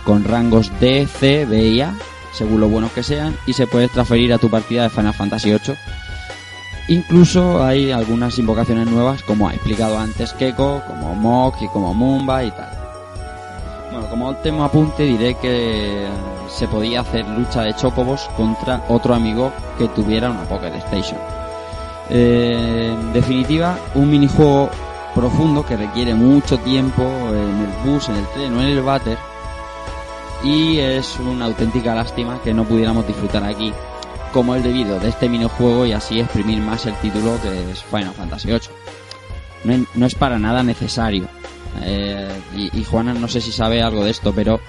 con 0.05 0.23
rangos 0.23 0.71
D, 0.79 1.07
C, 1.07 1.45
B 1.45 1.67
y 1.67 1.81
A, 1.81 1.93
según 2.33 2.61
lo 2.61 2.69
buenos 2.69 2.91
que 2.91 3.03
sean, 3.03 3.37
y 3.45 3.53
se 3.53 3.67
puede 3.67 3.87
transferir 3.89 4.33
a 4.33 4.39
tu 4.39 4.49
partida 4.49 4.83
de 4.83 4.89
Final 4.89 5.13
Fantasy 5.13 5.49
VIII. 5.51 5.75
Incluso 6.91 7.63
hay 7.63 7.89
algunas 7.89 8.37
invocaciones 8.37 8.85
nuevas, 8.85 9.23
como 9.23 9.47
ha 9.47 9.53
explicado 9.53 9.97
antes 9.97 10.33
Keiko, 10.33 10.81
como 10.85 11.15
Mok 11.15 11.61
y 11.61 11.69
como 11.69 11.93
Mumba 11.93 12.43
y 12.43 12.51
tal. 12.51 12.69
Bueno, 13.89 14.09
como 14.09 14.27
último 14.27 14.65
apunte 14.65 15.03
diré 15.03 15.35
que 15.35 16.05
se 16.49 16.67
podía 16.67 16.99
hacer 16.99 17.25
lucha 17.29 17.61
de 17.61 17.73
chocobos 17.77 18.29
contra 18.35 18.83
otro 18.89 19.13
amigo 19.13 19.53
que 19.77 19.87
tuviera 19.87 20.31
una 20.31 20.43
Pocket 20.43 20.75
Station. 20.79 21.17
Eh, 22.09 22.93
en 22.93 23.13
definitiva, 23.13 23.77
un 23.95 24.09
minijuego 24.09 24.69
profundo 25.15 25.65
que 25.65 25.77
requiere 25.77 26.13
mucho 26.13 26.57
tiempo 26.57 27.03
en 27.03 27.69
el 27.69 27.89
bus, 27.89 28.09
en 28.09 28.17
el 28.17 28.27
tren 28.33 28.53
o 28.53 28.61
en 28.61 28.67
el 28.67 28.81
váter. 28.81 29.17
Y 30.43 30.79
es 30.79 31.17
una 31.19 31.45
auténtica 31.45 31.95
lástima 31.95 32.41
que 32.43 32.53
no 32.53 32.65
pudiéramos 32.65 33.07
disfrutar 33.07 33.45
aquí 33.45 33.71
como 34.31 34.55
el 34.55 34.63
debido 34.63 34.99
de 34.99 35.09
este 35.09 35.29
minijuego 35.29 35.85
y 35.85 35.93
así 35.93 36.19
exprimir 36.19 36.59
más 36.59 36.85
el 36.85 36.95
título 36.95 37.39
que 37.41 37.71
es 37.71 37.83
Final 37.83 38.13
Fantasy 38.13 38.47
VIII. 38.49 38.59
No, 39.63 39.73
es- 39.73 39.95
no 39.95 40.05
es 40.05 40.15
para 40.15 40.39
nada 40.39 40.63
necesario. 40.63 41.27
Eh, 41.83 42.29
y, 42.55 42.79
y 42.79 42.83
Juana 42.83 43.13
no 43.13 43.27
sé 43.27 43.39
si 43.41 43.51
sabe 43.51 43.81
algo 43.81 44.03
de 44.03 44.11
esto, 44.11 44.33
pero 44.33 44.59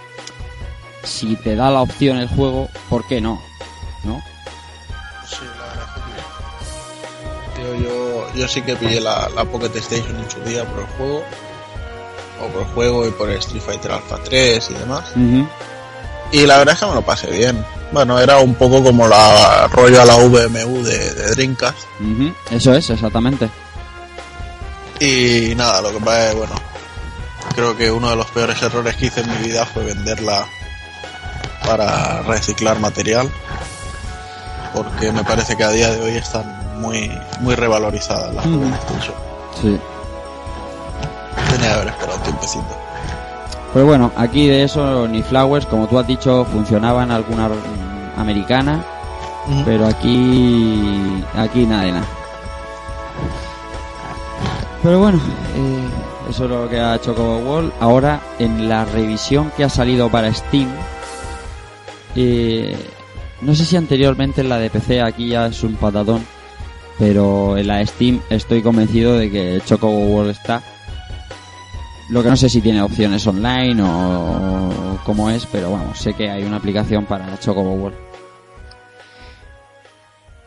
si 1.03 1.35
te 1.37 1.57
da 1.57 1.71
la 1.71 1.81
opción 1.83 2.19
el 2.19 2.29
juego, 2.29 2.69
¿por 2.89 3.05
qué 3.07 3.21
no? 3.21 3.41
¿No? 4.05 4.23
Sí, 5.27 5.39
la 5.59 5.67
verdad 5.67 5.89
es 5.97 7.55
que. 7.55 7.61
Tío, 7.61 7.75
yo, 7.89 8.35
yo 8.35 8.49
sí 8.49 8.63
que 8.63 8.77
pillé 8.77 9.01
la, 9.01 9.29
la 9.35 9.45
Pocket 9.45 9.75
Station 9.77 10.17
en 10.17 10.31
su 10.31 10.41
día 10.43 10.65
por 10.65 10.81
el 10.81 10.87
juego. 10.97 11.25
O 12.43 12.47
por 12.49 12.63
el 12.63 12.69
juego 12.69 13.07
y 13.07 13.11
por 13.13 13.31
el 13.31 13.39
Street 13.39 13.63
Fighter 13.63 13.93
Alpha 13.93 14.19
3 14.25 14.71
y 14.71 14.75
demás. 14.75 15.13
Y 16.33 16.47
la 16.47 16.59
verdad 16.59 16.75
es 16.75 16.81
que 16.81 16.87
me 16.87 16.95
lo 16.95 17.03
pasé 17.03 17.31
bien. 17.31 17.65
Bueno, 17.93 18.19
era 18.19 18.39
un 18.39 18.55
poco 18.55 18.83
como 18.83 19.07
la 19.07 19.69
rollo 19.69 20.01
a 20.01 20.05
la 20.07 20.17
VMU 20.17 20.83
de, 20.83 21.13
de. 21.13 21.49
Ujú, 22.01 22.35
Eso 22.51 22.75
es, 22.75 22.89
exactamente. 22.89 23.51
Y 24.99 25.55
nada, 25.57 25.83
lo 25.83 25.91
que 25.93 25.99
pasa 26.01 26.31
es, 26.31 26.35
bueno, 26.37 26.55
creo 27.55 27.77
que 27.77 27.91
uno 27.91 28.09
de 28.11 28.17
los 28.17 28.27
peores 28.31 28.63
errores 28.63 28.97
que 28.97 29.07
hice 29.07 29.21
en 29.21 29.31
mi 29.31 29.47
vida 29.49 29.67
fue 29.67 29.85
venderla 29.85 30.47
para 31.67 32.23
reciclar 32.23 32.79
material. 32.81 33.29
Porque 34.75 35.13
me 35.13 35.23
parece 35.23 35.55
que 35.57 35.65
a 35.65 35.71
día 35.71 35.91
de 35.91 36.01
hoy 36.01 36.17
están 36.17 36.81
muy, 36.81 37.13
muy 37.41 37.55
revalorizadas 37.55 38.33
las. 38.35 38.47
Pocket 38.47 38.75
Station. 38.75 39.15
Sí. 39.61 39.81
Tenía 41.51 41.69
que 41.69 41.75
haber 41.75 41.89
esperado 41.89 42.17
un 42.17 42.23
tiempecito. 42.23 42.77
Pues 43.73 43.85
bueno, 43.87 44.13
aquí 44.17 44.49
de 44.49 44.65
eso 44.65 45.09
ni 45.09 45.23
Flowers, 45.23 45.65
como 45.67 45.87
tú 45.87 45.99
has 45.99 46.07
dicho, 46.07 46.45
funcionaba 46.45 47.03
en 47.05 47.11
alguna 47.11 47.49
americana, 48.17 48.85
pero 49.65 49.87
aquí 49.87 51.23
aquí 51.35 51.65
nada 51.65 51.85
de 51.85 51.93
nada. 51.93 52.07
Pero 54.83 54.99
bueno, 54.99 55.19
eh, 55.57 55.89
eso 56.29 56.45
es 56.45 56.51
lo 56.51 56.69
que 56.69 56.81
ha 56.81 56.97
hecho 56.97 57.13
World. 57.15 57.73
Ahora, 57.81 58.21
en 58.39 58.69
la 58.69 58.85
revisión 58.85 59.51
que 59.57 59.65
ha 59.65 59.69
salido 59.69 60.11
para 60.11 60.33
Steam, 60.35 60.69
eh, 62.15 62.77
no 63.41 63.55
sé 63.55 63.65
si 63.65 63.77
anteriormente 63.77 64.43
en 64.43 64.49
la 64.49 64.59
de 64.59 64.69
PC 64.69 65.01
aquí 65.01 65.29
ya 65.29 65.47
es 65.47 65.63
un 65.63 65.77
patadón, 65.77 66.27
pero 66.99 67.57
en 67.57 67.69
la 67.69 67.87
Steam 67.87 68.21
estoy 68.29 68.61
convencido 68.61 69.17
de 69.17 69.31
que 69.31 69.63
Chocobo 69.65 70.07
World 70.07 70.33
está. 70.33 70.63
Lo 72.11 72.23
que 72.23 72.29
no 72.29 72.37
sé 72.37 72.49
si 72.49 72.61
tiene 72.61 72.83
opciones 72.83 73.27
online 73.27 73.83
o, 73.83 74.99
cómo 75.05 75.31
es, 75.31 75.47
pero 75.47 75.73
vamos, 75.73 75.99
sé 75.99 76.15
que 76.15 76.31
hay 76.31 76.43
una 76.43 76.57
aplicación 76.57 77.07
para 77.07 77.39
Chocobo 77.39 77.75
World. 77.75 77.97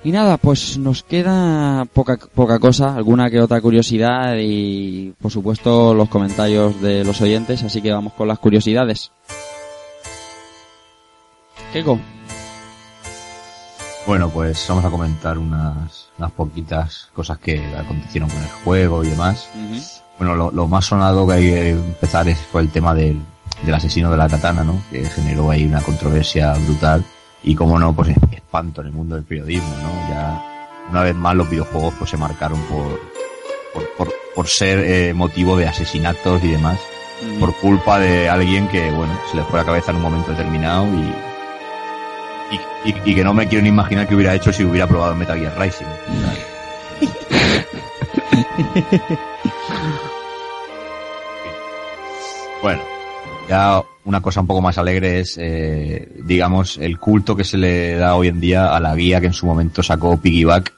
Y 0.03 0.11
nada, 0.11 0.37
pues 0.37 0.77
nos 0.77 1.01
queda 1.01 1.85
poca, 1.85 2.17
poca 2.17 2.59
cosa, 2.59 2.95
alguna 2.95 3.31
que 3.31 3.41
otra 3.41 3.59
curiosidad 3.59 4.35
y 4.37 5.15
por 5.19 5.31
supuesto 5.31 5.95
los 5.95 6.09
comentarios 6.09 6.79
de 6.79 7.03
los 7.03 7.19
oyentes, 7.21 7.63
así 7.63 7.81
que 7.81 7.91
vamos 7.91 8.13
con 8.13 8.27
las 8.27 8.37
curiosidades. 8.37 9.11
Keiko. 11.73 11.99
Bueno, 14.05 14.29
pues 14.29 14.63
vamos 14.69 14.85
a 14.85 14.91
comentar 14.91 15.39
unas, 15.39 16.09
unas 16.19 16.31
poquitas 16.33 17.09
cosas 17.11 17.39
que 17.39 17.65
acontecieron 17.75 18.29
con 18.29 18.43
el 18.43 18.49
juego 18.63 19.03
y 19.03 19.07
demás. 19.07 19.49
Bueno, 20.17 20.35
lo, 20.35 20.51
lo 20.51 20.67
más 20.67 20.85
sonado 20.85 21.27
que 21.27 21.33
hay 21.33 21.43
que 21.43 21.69
empezar 21.71 22.27
es 22.29 22.39
fue 22.39 22.61
el 22.61 22.69
tema 22.69 22.93
del, 22.93 23.19
del 23.63 23.73
asesino 23.73 24.09
de 24.11 24.17
la 24.17 24.27
katana, 24.29 24.63
¿no? 24.63 24.81
Que 24.91 25.03
generó 25.05 25.51
ahí 25.51 25.65
una 25.65 25.81
controversia 25.81 26.53
brutal 26.53 27.03
y 27.43 27.53
como 27.55 27.77
no, 27.79 27.93
pues 27.93 28.09
espanto 28.31 28.81
en 28.81 28.87
el 28.87 28.93
mundo 28.93 29.15
del 29.15 29.23
periodismo, 29.25 29.75
¿no? 29.81 30.09
Ya 30.09 30.41
una 30.89 31.01
vez 31.03 31.15
más 31.15 31.35
los 31.35 31.49
videojuegos 31.49 31.93
pues 31.97 32.09
se 32.11 32.17
marcaron 32.17 32.59
por 32.61 32.99
por, 33.73 33.89
por, 33.97 34.13
por 34.35 34.47
ser 34.47 34.79
eh, 34.79 35.13
motivo 35.13 35.57
de 35.57 35.67
asesinatos 35.67 36.43
y 36.43 36.51
demás 36.51 36.79
Mm. 37.23 37.39
por 37.39 37.55
culpa 37.61 37.97
de 37.97 38.27
alguien 38.27 38.67
que 38.67 38.91
bueno 38.91 39.17
se 39.31 39.37
le 39.37 39.43
fue 39.45 39.57
la 39.57 39.65
cabeza 39.65 39.91
en 39.91 39.97
un 39.97 40.03
momento 40.03 40.31
determinado 40.31 40.85
y 40.87 41.13
y, 42.53 42.89
y- 42.89 43.01
y 43.05 43.15
que 43.15 43.23
no 43.23 43.33
me 43.33 43.47
quiero 43.47 43.63
ni 43.63 43.69
imaginar 43.69 44.05
que 44.05 44.15
hubiera 44.15 44.35
hecho 44.35 44.51
si 44.51 44.65
hubiera 44.65 44.85
probado 44.85 45.15
Metal 45.15 45.39
Gear 45.39 45.57
Rising. 45.57 45.85
Bueno, 52.65 52.81
ya 53.47 53.83
una 54.05 54.21
cosa 54.21 54.41
un 54.41 54.47
poco 54.47 54.59
más 54.59 54.79
alegre 54.79 55.19
es, 55.19 55.37
eh, 55.39 56.19
digamos, 56.23 56.79
el 56.79 56.97
culto 56.97 57.35
que 57.35 57.43
se 57.43 57.59
le 57.59 57.93
da 57.93 58.15
hoy 58.15 58.27
en 58.27 58.39
día 58.39 58.75
a 58.75 58.79
la 58.79 58.95
guía 58.95 59.21
que 59.21 59.27
en 59.27 59.33
su 59.33 59.45
momento 59.45 59.83
sacó 59.83 60.19
Piggyback. 60.19 60.73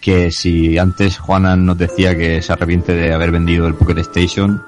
Que 0.00 0.30
si 0.30 0.78
antes 0.78 1.18
Juanan 1.18 1.66
nos 1.66 1.76
decía 1.76 2.16
que 2.16 2.40
se 2.40 2.54
arrepiente 2.54 2.94
de 2.94 3.12
haber 3.12 3.32
vendido 3.32 3.66
el 3.66 3.74
Pocket 3.74 3.98
Station, 3.98 4.62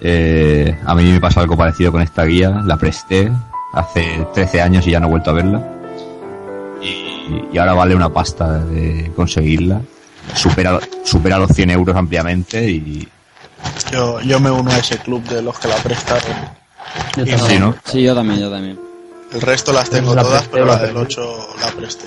eh, 0.00 0.78
a 0.86 0.94
mí 0.94 1.02
me 1.10 1.20
pasa 1.20 1.40
algo 1.40 1.56
parecido 1.56 1.90
con 1.90 2.02
esta 2.02 2.24
guía. 2.24 2.50
La 2.64 2.76
presté 2.76 3.28
hace 3.72 4.28
13 4.34 4.62
años 4.62 4.86
y 4.86 4.92
ya 4.92 5.00
no 5.00 5.08
he 5.08 5.10
vuelto 5.10 5.30
a 5.30 5.34
verla. 5.34 5.60
Y, 6.80 7.46
y 7.52 7.58
ahora 7.58 7.74
vale 7.74 7.96
una 7.96 8.10
pasta 8.10 8.60
de 8.60 9.10
conseguirla. 9.16 9.80
Supera, 10.36 10.78
supera 11.02 11.36
los 11.36 11.50
100 11.50 11.70
euros 11.70 11.96
ampliamente 11.96 12.70
y, 12.70 13.08
Yo, 13.92 14.20
yo 14.20 14.38
me 14.40 14.50
uno 14.50 14.70
a 14.70 14.78
ese 14.78 14.98
club 14.98 15.22
de 15.24 15.42
los 15.42 15.58
que 15.58 15.68
la 15.68 15.76
prestaron. 15.76 16.36
Yo 17.16 17.22
Y 17.24 17.30
también. 17.30 17.38
Sí, 17.48 17.58
¿no? 17.58 17.74
Sí, 17.84 18.02
yo 18.02 18.14
también, 18.14 18.40
yo 18.40 18.50
también. 18.50 18.78
El 19.32 19.40
resto 19.40 19.72
las 19.72 19.90
tengo 19.90 20.14
La 20.14 20.22
todas, 20.22 20.38
presté, 20.42 20.52
pero 20.52 20.64
la 20.66 20.72
la 20.74 20.78
del 20.82 20.94
presté. 20.94 21.20
8 21.20 21.48
la 21.60 21.66
presté. 21.72 22.06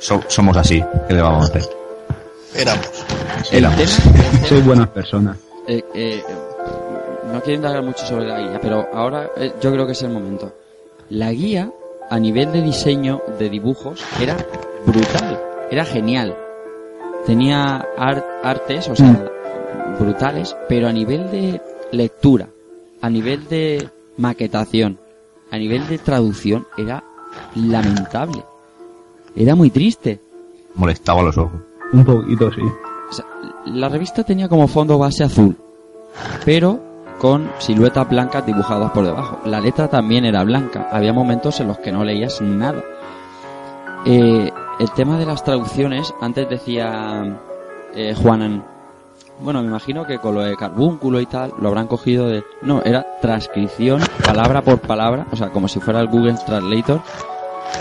so- 0.00 0.22
somos 0.28 0.56
así. 0.56 0.82
¿Qué 1.08 1.14
le 1.14 1.22
vamos 1.22 1.44
a 1.48 1.48
hacer? 1.48 1.68
Éramos. 2.54 2.86
Éramos. 3.50 3.86
tema, 3.86 4.46
Soy 4.48 4.60
buenas 4.62 4.88
personas. 4.88 5.36
eh, 5.66 5.82
eh, 5.94 6.24
no 7.32 7.40
quiero 7.42 7.56
indagar 7.56 7.82
mucho 7.82 8.06
sobre 8.06 8.26
la 8.26 8.38
guía, 8.40 8.58
pero 8.62 8.88
ahora 8.94 9.28
eh, 9.36 9.52
yo 9.60 9.72
creo 9.72 9.86
que 9.86 9.92
es 9.92 10.02
el 10.02 10.10
momento. 10.10 10.52
La 11.10 11.30
guía, 11.32 11.70
a 12.10 12.18
nivel 12.18 12.52
de 12.52 12.62
diseño 12.62 13.20
de 13.38 13.48
dibujos, 13.50 14.00
era 14.20 14.36
brutal, 14.86 15.40
era 15.70 15.84
genial. 15.84 16.36
Tenía 17.26 17.84
ar- 17.98 18.24
artes, 18.44 18.88
o 18.88 18.94
sea, 18.96 19.28
brutales, 19.98 20.56
pero 20.68 20.86
a 20.88 20.92
nivel 20.92 21.30
de 21.30 21.60
lectura, 21.92 22.48
a 23.02 23.10
nivel 23.10 23.48
de 23.48 23.88
maquetación, 24.16 24.98
a 25.50 25.58
nivel 25.58 25.86
de 25.88 25.98
traducción, 25.98 26.66
era 26.78 27.02
lamentable. 27.54 28.44
Era 29.34 29.54
muy 29.54 29.70
triste. 29.70 30.20
Molestaba 30.76 31.22
los 31.22 31.36
ojos. 31.36 31.60
Un 31.92 32.04
poquito, 32.04 32.50
sí. 32.52 32.62
O 32.62 33.12
sea, 33.12 33.24
la 33.66 33.88
revista 33.88 34.22
tenía 34.24 34.48
como 34.48 34.66
fondo 34.68 34.98
base 34.98 35.24
azul, 35.24 35.56
pero 36.44 36.80
con 37.18 37.50
siluetas 37.58 38.08
blancas 38.08 38.44
dibujadas 38.46 38.90
por 38.92 39.04
debajo. 39.04 39.40
La 39.46 39.60
letra 39.60 39.88
también 39.88 40.24
era 40.24 40.44
blanca. 40.44 40.88
Había 40.92 41.12
momentos 41.12 41.58
en 41.60 41.68
los 41.68 41.78
que 41.78 41.90
no 41.92 42.04
leías 42.04 42.40
nada. 42.40 42.82
Eh, 44.04 44.50
el 44.78 44.90
tema 44.92 45.18
de 45.18 45.26
las 45.26 45.42
traducciones, 45.44 46.12
antes 46.20 46.48
decía 46.48 47.38
eh, 47.94 48.14
Juanan, 48.14 48.64
bueno, 49.40 49.60
me 49.62 49.68
imagino 49.68 50.06
que 50.06 50.18
con 50.18 50.34
lo 50.34 50.42
de 50.42 50.56
carbúnculo 50.56 51.20
y 51.20 51.26
tal, 51.26 51.52
lo 51.60 51.68
habrán 51.68 51.86
cogido 51.86 52.26
de... 52.28 52.42
No, 52.62 52.82
era 52.82 53.06
transcripción, 53.20 54.00
palabra 54.24 54.62
por 54.62 54.78
palabra, 54.80 55.26
o 55.30 55.36
sea, 55.36 55.50
como 55.50 55.68
si 55.68 55.78
fuera 55.80 56.00
el 56.00 56.08
Google 56.08 56.36
Translator. 56.46 57.02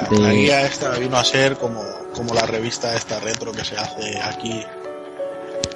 de- 0.09 0.19
La 0.19 0.31
guía 0.33 0.61
esta 0.65 0.91
vino 0.99 1.15
a 1.17 1.23
ser 1.23 1.55
como, 1.57 1.81
como 2.13 2.33
la 2.33 2.45
revista 2.45 2.93
esta 2.95 3.19
retro 3.21 3.51
que 3.53 3.63
se 3.63 3.77
hace 3.77 4.19
aquí, 4.21 4.61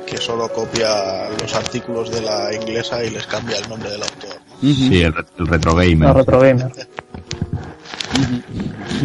que 0.05 0.17
solo 0.17 0.49
copia 0.49 1.29
los 1.41 1.53
artículos 1.55 2.11
de 2.11 2.21
la 2.21 2.53
inglesa 2.53 3.01
y 3.03 3.11
les 3.11 3.25
cambia 3.27 3.57
el 3.57 3.69
nombre 3.69 3.89
del 3.89 4.01
autor. 4.03 4.37
Sí, 4.61 5.01
el, 5.01 5.13
re- 5.13 5.25
el 5.37 5.47
retro 5.47 5.73
La 5.77 5.83
gamer. 5.85 6.13
retro 6.13 6.39
gamer. 6.41 6.71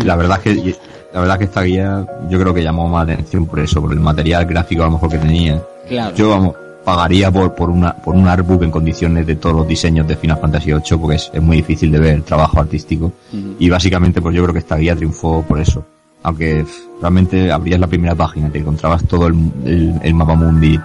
La 0.04 0.16
verdad 0.16 0.40
es 0.42 0.42
que 0.62 0.76
la 1.14 1.20
verdad 1.20 1.38
que 1.38 1.44
esta 1.44 1.62
guía 1.62 2.04
yo 2.28 2.38
creo 2.40 2.52
que 2.52 2.62
llamó 2.62 2.88
más 2.88 3.04
atención 3.04 3.46
por 3.46 3.60
eso, 3.60 3.80
por 3.80 3.92
el 3.92 4.00
material 4.00 4.44
gráfico 4.44 4.82
a 4.82 4.86
lo 4.86 4.92
mejor 4.92 5.08
que 5.10 5.18
tenía. 5.18 5.62
Claro. 5.88 6.14
Yo 6.14 6.28
vamos 6.30 6.54
pagaría 6.84 7.30
por, 7.30 7.54
por 7.54 7.70
una 7.70 7.94
por 7.94 8.14
un 8.14 8.28
artbook 8.28 8.62
en 8.62 8.70
condiciones 8.70 9.26
de 9.26 9.36
todos 9.36 9.56
los 9.56 9.66
diseños 9.66 10.06
de 10.06 10.16
Final 10.16 10.36
Fantasy 10.38 10.70
VIII 10.72 10.98
porque 11.00 11.16
es, 11.16 11.30
es 11.32 11.40
muy 11.42 11.56
difícil 11.58 11.90
de 11.90 11.98
ver 11.98 12.14
el 12.16 12.22
trabajo 12.24 12.60
artístico 12.60 13.06
Ujú. 13.32 13.54
y 13.58 13.70
básicamente 13.70 14.20
pues 14.20 14.34
yo 14.36 14.42
creo 14.42 14.52
que 14.52 14.58
esta 14.58 14.76
guía 14.76 14.94
triunfó 14.94 15.42
por 15.48 15.58
eso 15.58 15.82
aunque 16.22 16.66
realmente 17.00 17.50
abrías 17.50 17.80
la 17.80 17.86
primera 17.86 18.14
página 18.14 18.50
te 18.50 18.58
encontrabas 18.58 19.02
todo 19.04 19.28
el, 19.28 19.34
el, 19.64 19.94
el 20.02 20.14
mapa 20.14 20.34
mundi 20.34 20.78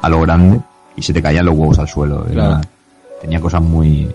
a 0.00 0.08
lo 0.08 0.20
grande 0.22 0.58
y 0.96 1.02
se 1.02 1.12
te 1.12 1.20
caían 1.20 1.44
los 1.44 1.54
huevos 1.54 1.78
al 1.78 1.88
suelo 1.88 2.24
Era- 2.30 2.46
Claro. 2.46 2.60
tenía 3.20 3.38
cosas 3.38 3.60
muy 3.60 4.10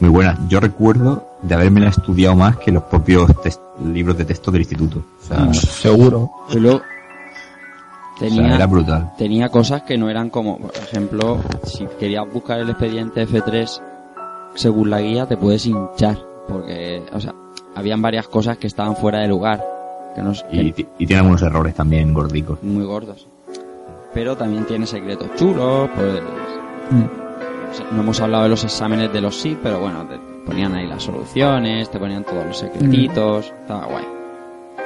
muy 0.00 0.10
buenas. 0.10 0.38
Yo 0.48 0.60
recuerdo 0.60 1.26
de 1.42 1.54
haberme 1.54 1.86
estudiado 1.86 2.34
más 2.36 2.56
que 2.58 2.70
los 2.72 2.82
propios 2.84 3.30
libros 3.84 4.16
de 4.18 4.24
texto 4.24 4.50
del 4.50 4.62
instituto. 4.62 4.98
O 5.22 5.26
sea, 5.26 5.52
Seguro. 5.54 6.30
Y 6.50 6.58
luego 6.58 6.78
o 6.78 8.18
sea, 8.18 8.28
tenía, 8.28 8.54
era 8.56 8.66
brutal. 8.66 9.12
tenía 9.16 9.48
cosas 9.48 9.82
que 9.82 9.96
no 9.96 10.10
eran 10.10 10.28
como, 10.30 10.58
por 10.58 10.76
ejemplo, 10.76 11.38
si 11.64 11.86
querías 11.98 12.24
buscar 12.32 12.60
el 12.60 12.68
expediente 12.70 13.26
F3 13.26 13.80
según 14.54 14.90
la 14.90 15.00
guía 15.00 15.26
te 15.26 15.36
puedes 15.36 15.64
hinchar, 15.64 16.18
porque, 16.48 17.02
o 17.12 17.20
sea, 17.20 17.32
habían 17.74 18.02
varias 18.02 18.26
cosas 18.28 18.58
que 18.58 18.66
estaban 18.66 18.96
fuera 18.96 19.20
de 19.20 19.28
lugar, 19.28 19.64
que 20.14 20.22
no 20.22 20.32
que- 20.32 20.56
y, 20.62 20.86
y 20.98 21.06
tiene 21.06 21.20
algunos 21.20 21.40
errores 21.42 21.74
también 21.74 22.12
gordicos. 22.12 22.62
muy 22.62 22.84
gordos. 22.84 23.26
Pero 24.12 24.36
también 24.36 24.64
tiene 24.64 24.86
secretos 24.86 25.28
chulos, 25.36 25.88
pues... 25.94 26.14
sea, 26.14 27.10
no 27.92 28.00
hemos 28.02 28.20
hablado 28.20 28.44
de 28.44 28.50
los 28.50 28.64
exámenes 28.64 29.12
de 29.12 29.20
los 29.20 29.40
sí, 29.40 29.56
pero 29.62 29.80
bueno, 29.80 30.06
te 30.06 30.18
ponían 30.46 30.74
ahí 30.74 30.86
las 30.86 31.02
soluciones, 31.02 31.90
te 31.90 31.98
ponían 31.98 32.24
todos 32.24 32.46
los 32.46 32.58
secretitos, 32.58 33.46
estaba 33.46 33.86
guay, 33.86 34.04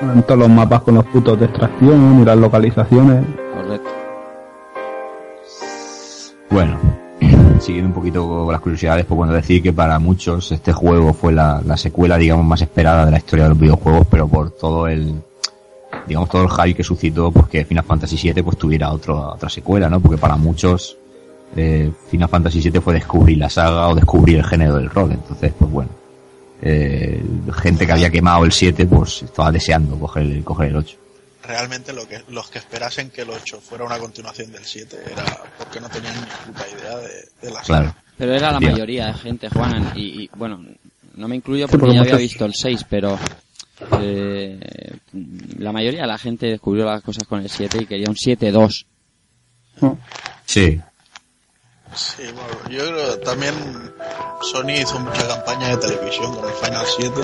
En 0.02 0.22
todos 0.22 0.40
los 0.40 0.49
mapas 0.50 0.83
con 0.83 0.94
los 0.97 1.04
puntos 1.06 1.38
de 1.38 1.47
extracción 1.47 2.20
y 2.20 2.24
las 2.24 2.36
localizaciones. 2.36 3.24
correcto. 3.54 3.90
Bueno, 6.50 6.78
siguiendo 7.60 7.88
un 7.88 7.94
poquito 7.94 8.26
con 8.28 8.52
las 8.52 8.60
curiosidades, 8.60 9.04
pues 9.06 9.17
bueno, 9.17 9.33
decir 9.33 9.62
que 9.62 9.72
para 9.72 9.99
muchos 9.99 10.52
este 10.52 10.72
juego 10.72 11.12
fue 11.12 11.33
la, 11.33 11.60
la 11.65 11.76
secuela, 11.76 12.17
digamos, 12.17 12.44
más 12.44 12.62
esperada 12.62 13.04
de 13.06 13.10
la 13.10 13.18
historia 13.18 13.44
de 13.44 13.50
los 13.50 13.58
videojuegos, 13.58 14.06
pero 14.10 14.28
por 14.28 14.50
todo 14.50 14.86
el, 14.86 15.15
digamos, 16.06 16.28
todo 16.28 16.42
el 16.44 16.50
hype 16.50 16.74
que 16.74 16.84
suscitó, 16.84 17.31
pues 17.31 17.49
que 17.49 17.65
Final 17.65 17.84
Fantasy 17.84 18.17
VII 18.33 18.42
pues 18.42 18.56
tuviera 18.58 18.92
otro, 18.92 19.33
otra 19.33 19.49
secuela, 19.49 19.88
¿no? 19.88 20.00
Porque 20.00 20.18
para 20.18 20.36
muchos, 20.36 20.97
eh, 21.56 21.90
Final 22.10 22.28
Fantasy 22.28 22.60
VII 22.60 22.81
fue 22.81 22.94
descubrir 22.94 23.38
la 23.38 23.49
saga 23.51 23.88
o 23.88 23.94
descubrir 23.94 24.38
el 24.38 24.44
género 24.44 24.76
del 24.76 24.90
rol, 24.90 25.12
entonces, 25.12 25.53
pues 25.58 25.70
bueno, 25.70 25.90
eh, 26.62 27.22
gente 27.62 27.87
que 27.87 27.92
había 27.92 28.10
quemado 28.10 28.44
el 28.44 28.53
7, 28.53 28.87
pues 28.87 29.22
estaba 29.22 29.53
deseando 29.53 29.99
coger 29.99 30.22
el, 30.24 30.44
coger 30.44 30.69
el 30.69 30.76
8. 30.76 30.97
Realmente 31.47 31.92
lo 31.92 32.08
que, 32.08 32.22
los 32.31 32.49
que 32.51 32.58
esperasen 32.58 33.10
que 33.10 33.20
el 33.22 33.31
8 33.31 33.60
fuera 33.60 33.85
una 33.85 33.99
continuación 33.99 34.51
del 34.51 34.65
7 34.65 34.97
era 35.12 35.24
porque 35.58 35.78
no 35.81 35.88
tenían 35.90 36.15
ni 36.15 36.53
puta 36.53 36.65
idea 36.69 36.97
de, 36.97 37.08
de 37.42 37.51
la 37.53 37.60
Claro. 37.60 37.87
saga. 37.88 37.97
Pero 38.17 38.33
era 38.35 38.53
la 38.53 38.60
mayoría 38.60 39.06
de 39.08 39.15
gente, 39.15 39.49
Juanan, 39.51 39.92
y, 39.94 40.22
y, 40.22 40.31
bueno, 40.37 40.65
no 41.17 41.28
me 41.28 41.37
incluyo 41.37 41.67
porque 41.69 41.92
ya 41.92 42.01
había 42.01 42.17
visto 42.17 42.44
el 42.47 42.54
6, 42.54 42.87
pero 42.88 43.19
eh, 44.01 44.58
la 45.58 45.72
mayoría 45.72 46.03
de 46.03 46.06
la 46.06 46.17
gente 46.19 46.47
descubrió 46.47 46.85
las 46.87 47.03
cosas 47.03 47.24
con 47.28 47.40
el 47.40 47.51
7 47.51 47.78
y 47.83 47.87
quería 47.87 48.08
un 48.08 48.15
7-2. 48.17 48.87
Sí, 50.47 50.81
Sí, 51.97 52.25
bueno, 52.25 52.69
yo 52.71 52.93
creo 52.93 53.19
que 53.19 53.25
también 53.25 53.55
Sony 54.43 54.81
hizo 54.83 54.99
mucha 54.99 55.28
campaña 55.28 55.69
de 55.69 55.77
televisión 55.77 56.35
con 56.35 56.44
el 56.44 56.55
Final 56.55 56.85
7 56.97 57.15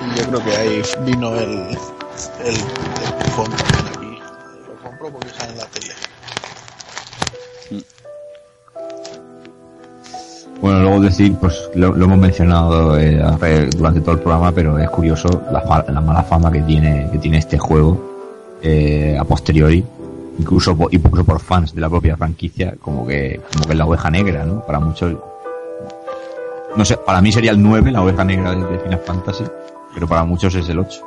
y 0.00 0.18
yo 0.18 0.26
creo 0.28 0.44
que 0.44 0.56
ahí 0.56 0.82
vino 1.04 1.34
el, 1.36 1.48
el, 1.48 1.76
el 2.44 2.58
también 3.34 3.86
aquí. 3.88 4.18
Lo 4.68 4.82
compro 4.82 5.10
porque 5.10 5.28
sale 5.30 5.52
en 5.52 5.58
la 5.58 5.64
tele. 5.66 5.94
Bueno, 10.60 10.80
luego 10.80 11.00
decir, 11.00 11.34
pues 11.36 11.58
lo, 11.74 11.94
lo 11.94 12.04
hemos 12.04 12.18
mencionado 12.18 12.98
eh, 12.98 13.22
durante 13.74 14.02
todo 14.02 14.12
el 14.12 14.20
programa, 14.20 14.52
pero 14.52 14.78
es 14.78 14.90
curioso 14.90 15.28
la, 15.50 15.84
la 15.88 16.00
mala 16.02 16.22
fama 16.22 16.52
que 16.52 16.60
tiene, 16.60 17.08
que 17.10 17.16
tiene 17.16 17.38
este 17.38 17.58
juego 17.58 18.58
eh, 18.62 19.16
a 19.18 19.24
posteriori, 19.24 19.82
incluso 20.40 20.76
por, 20.76 20.92
incluso 20.92 21.24
por 21.24 21.40
fans 21.40 21.74
de 21.74 21.80
la 21.80 21.88
propia 21.88 22.16
franquicia, 22.16 22.74
como 22.80 23.06
que, 23.06 23.40
como 23.52 23.66
que 23.66 23.72
es 23.72 23.78
la 23.78 23.86
oveja 23.86 24.10
negra, 24.10 24.44
¿no? 24.44 24.64
Para 24.64 24.80
muchos, 24.80 25.16
no 26.76 26.84
sé, 26.84 26.96
para 26.96 27.20
mí 27.20 27.30
sería 27.30 27.50
el 27.50 27.62
9, 27.62 27.90
la 27.90 28.02
oveja 28.02 28.24
negra 28.24 28.54
de, 28.54 28.78
Final 28.78 29.00
Fantasy, 29.00 29.44
pero 29.92 30.08
para 30.08 30.24
muchos 30.24 30.54
es 30.54 30.68
el 30.68 30.78
8. 30.78 31.06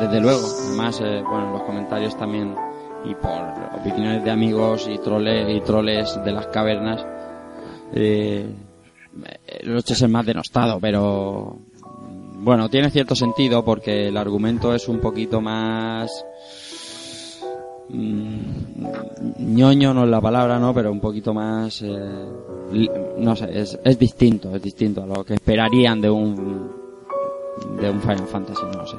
Desde 0.00 0.20
luego, 0.20 0.46
además, 0.66 1.00
eh, 1.00 1.22
bueno, 1.22 1.46
en 1.46 1.52
los 1.52 1.62
comentarios 1.62 2.16
también 2.18 2.54
y 3.04 3.14
por 3.14 3.40
opiniones 3.80 4.24
de 4.24 4.30
amigos 4.30 4.88
y 4.88 4.98
troles 4.98 5.56
y 5.56 5.60
troles 5.60 6.18
de 6.24 6.32
las 6.32 6.48
cavernas, 6.48 7.06
eh, 7.94 8.46
el 9.46 9.76
8 9.76 9.92
es 9.92 10.02
el 10.02 10.10
más 10.10 10.26
denostado, 10.26 10.78
pero 10.80 11.58
bueno, 12.40 12.68
tiene 12.68 12.90
cierto 12.90 13.14
sentido 13.14 13.64
porque 13.64 14.08
el 14.08 14.16
argumento 14.16 14.74
es 14.74 14.88
un 14.88 15.00
poquito 15.00 15.40
más 15.40 16.24
mm, 17.88 19.54
ñoño 19.54 19.94
no 19.94 20.04
es 20.04 20.10
la 20.10 20.20
palabra, 20.20 20.58
¿no? 20.58 20.72
Pero 20.74 20.90
un 20.92 21.00
poquito 21.00 21.32
más, 21.34 21.82
eh, 21.82 22.26
no 23.18 23.36
sé, 23.36 23.48
es, 23.60 23.78
es 23.84 23.98
distinto, 23.98 24.54
es 24.54 24.62
distinto 24.62 25.02
a 25.02 25.06
lo 25.06 25.24
que 25.24 25.34
esperarían 25.34 26.00
de 26.00 26.10
un 26.10 26.70
de 27.80 27.90
un 27.90 28.00
Final 28.00 28.26
Fantasy, 28.26 28.62
no 28.72 28.78
lo 28.82 28.86
sé. 28.86 28.96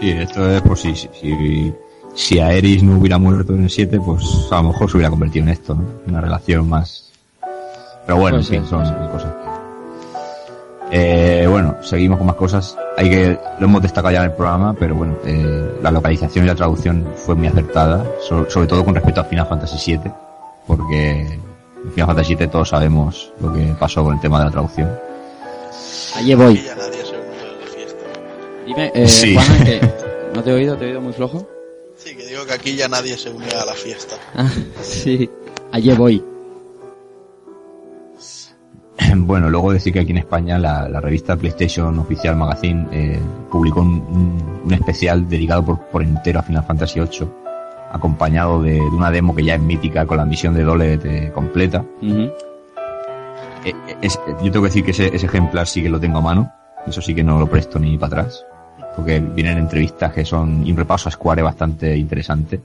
Sí, 0.00 0.10
esto 0.10 0.48
es 0.50 0.62
por 0.62 0.78
si, 0.78 0.94
si, 0.94 1.74
si 2.14 2.38
Aeris 2.38 2.82
no 2.82 2.98
hubiera 2.98 3.18
muerto 3.18 3.54
en 3.54 3.64
el 3.64 3.70
7, 3.70 4.00
pues 4.00 4.24
a 4.50 4.56
lo 4.62 4.68
mejor 4.68 4.90
se 4.90 4.96
hubiera 4.96 5.10
convertido 5.10 5.44
en 5.44 5.50
esto, 5.50 5.74
¿no? 5.74 5.84
Una 6.06 6.20
relación 6.20 6.68
más... 6.68 7.10
Pero 8.06 8.18
bueno, 8.18 8.38
Pues 8.38 8.50
en 8.50 8.56
fin, 8.56 8.64
sí, 8.64 8.70
son 8.70 8.80
pues 8.82 8.88
sí. 8.90 9.12
cosas. 9.12 9.59
Eh, 10.92 11.46
bueno, 11.48 11.76
seguimos 11.82 12.18
con 12.18 12.26
más 12.26 12.36
cosas. 12.36 12.76
Hay 12.96 13.08
que, 13.08 13.38
lo 13.58 13.66
hemos 13.66 13.80
destacado 13.82 14.12
ya 14.12 14.20
en 14.24 14.30
el 14.30 14.32
programa, 14.36 14.74
pero 14.78 14.94
bueno, 14.96 15.16
eh, 15.24 15.70
la 15.82 15.90
localización 15.90 16.44
y 16.44 16.48
la 16.48 16.54
traducción 16.54 17.06
fue 17.16 17.34
muy 17.36 17.46
acertada, 17.46 18.04
so- 18.28 18.48
sobre 18.50 18.66
todo 18.66 18.84
con 18.84 18.94
respecto 18.94 19.20
a 19.20 19.24
Final 19.24 19.46
Fantasy 19.46 19.92
VII, 19.96 20.10
porque 20.66 21.20
en 21.20 21.92
Final 21.92 22.06
Fantasy 22.08 22.34
VII 22.34 22.48
todos 22.48 22.68
sabemos 22.70 23.32
lo 23.40 23.52
que 23.52 23.74
pasó 23.78 24.02
con 24.02 24.14
el 24.14 24.20
tema 24.20 24.40
de 24.40 24.44
la 24.46 24.50
traducción. 24.50 24.90
Allí 26.16 26.34
voy. 26.34 26.54
Y 26.54 26.64
ya 26.64 26.74
nadie 26.74 27.04
se 27.04 27.12
une 27.14 27.40
a 27.40 27.60
la 27.60 27.66
fiesta. 27.72 28.04
Dime, 28.66 28.92
eh, 28.94 29.08
Sí. 29.08 29.34
Juana, 29.34 29.64
que 29.64 29.80
no 30.34 30.42
te 30.42 30.50
he 30.50 30.54
oído, 30.54 30.76
te 30.76 30.84
he 30.84 30.88
oído 30.88 31.00
muy 31.00 31.12
flojo. 31.12 31.46
Sí, 31.96 32.16
que 32.16 32.26
digo 32.26 32.44
que 32.46 32.52
aquí 32.54 32.74
ya 32.74 32.88
nadie 32.88 33.16
se 33.16 33.30
une 33.30 33.46
a 33.50 33.64
la 33.64 33.74
fiesta. 33.74 34.16
Ah, 34.34 34.50
sí, 34.82 35.30
allí 35.70 35.92
voy. 35.92 36.24
Bueno, 39.16 39.48
luego 39.50 39.72
decir 39.72 39.92
que 39.92 40.00
aquí 40.00 40.10
en 40.12 40.18
España 40.18 40.58
la, 40.58 40.88
la 40.88 41.00
revista 41.00 41.36
PlayStation 41.36 41.98
Oficial 41.98 42.36
Magazine 42.36 42.86
eh, 42.92 43.18
publicó 43.50 43.80
un, 43.82 44.62
especial 44.70 45.28
dedicado 45.28 45.64
por, 45.64 45.78
por 45.86 46.02
entero 46.02 46.40
a 46.40 46.42
Final 46.42 46.64
Fantasy 46.64 47.00
VIII, 47.00 47.28
acompañado 47.92 48.62
de, 48.62 48.72
de 48.74 48.80
una 48.80 49.10
demo 49.10 49.34
que 49.34 49.44
ya 49.44 49.54
es 49.54 49.60
mítica 49.60 50.06
con 50.06 50.16
la 50.16 50.24
misión 50.24 50.54
de 50.54 50.62
Dolet 50.64 51.04
eh, 51.04 51.32
completa. 51.34 51.84
Eh, 53.64 53.72
eh, 53.88 53.96
es- 54.02 54.16
eh, 54.26 54.34
yo 54.42 54.50
tengo 54.50 54.62
que 54.62 54.68
decir 54.68 54.84
que 54.84 54.90
ese, 54.92 55.14
ese 55.14 55.26
ejemplar 55.26 55.66
sí 55.66 55.82
que 55.82 55.88
lo 55.90 56.00
tengo 56.00 56.18
a 56.18 56.22
mano, 56.22 56.52
eso 56.86 57.00
sí 57.02 57.14
que 57.14 57.22
no 57.24 57.38
lo 57.38 57.46
presto 57.48 57.78
ni 57.78 57.96
para 57.98 58.22
atrás, 58.22 58.44
porque 58.96 59.20
vienen 59.20 59.58
entrevistas 59.58 60.12
que 60.12 60.24
son 60.24 60.66
y 60.66 60.70
un 60.72 60.76
repaso 60.78 61.08
a 61.08 61.12
Square 61.12 61.42
bastante 61.42 61.96
interesante. 61.96 62.60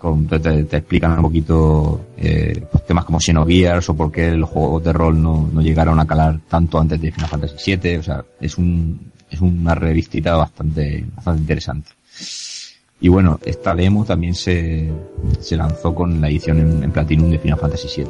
Con, 0.00 0.26
te, 0.26 0.40
te- 0.40 0.76
explican 0.78 1.12
un 1.12 1.22
poquito 1.22 2.06
eh, 2.16 2.64
pues, 2.72 2.86
temas 2.86 3.04
como 3.04 3.20
Xenogears 3.20 3.88
o 3.90 3.94
por 3.94 4.10
qué 4.10 4.32
los 4.32 4.48
juegos 4.48 4.82
de 4.82 4.92
rol 4.92 5.22
no, 5.22 5.48
no 5.52 5.60
llegaron 5.60 6.00
a 6.00 6.06
calar 6.06 6.40
tanto 6.48 6.80
antes 6.80 7.00
de 7.00 7.12
Final 7.12 7.28
Fantasy 7.30 7.76
VII. 7.76 7.96
O 7.98 8.02
sea, 8.02 8.24
es 8.40 8.56
un 8.58 9.10
es 9.30 9.40
una 9.40 9.74
revistita 9.76 10.34
bastante 10.36 11.04
bastante 11.14 11.40
interesante. 11.42 11.90
Y 13.02 13.08
bueno, 13.08 13.38
esta 13.44 13.74
demo 13.74 14.04
también 14.04 14.34
se, 14.34 14.90
se 15.38 15.56
lanzó 15.56 15.94
con 15.94 16.20
la 16.20 16.28
edición 16.28 16.58
en, 16.58 16.82
en 16.84 16.90
Platinum 16.90 17.30
de 17.30 17.38
Final 17.38 17.58
Fantasy 17.58 17.88
VII. 18.02 18.06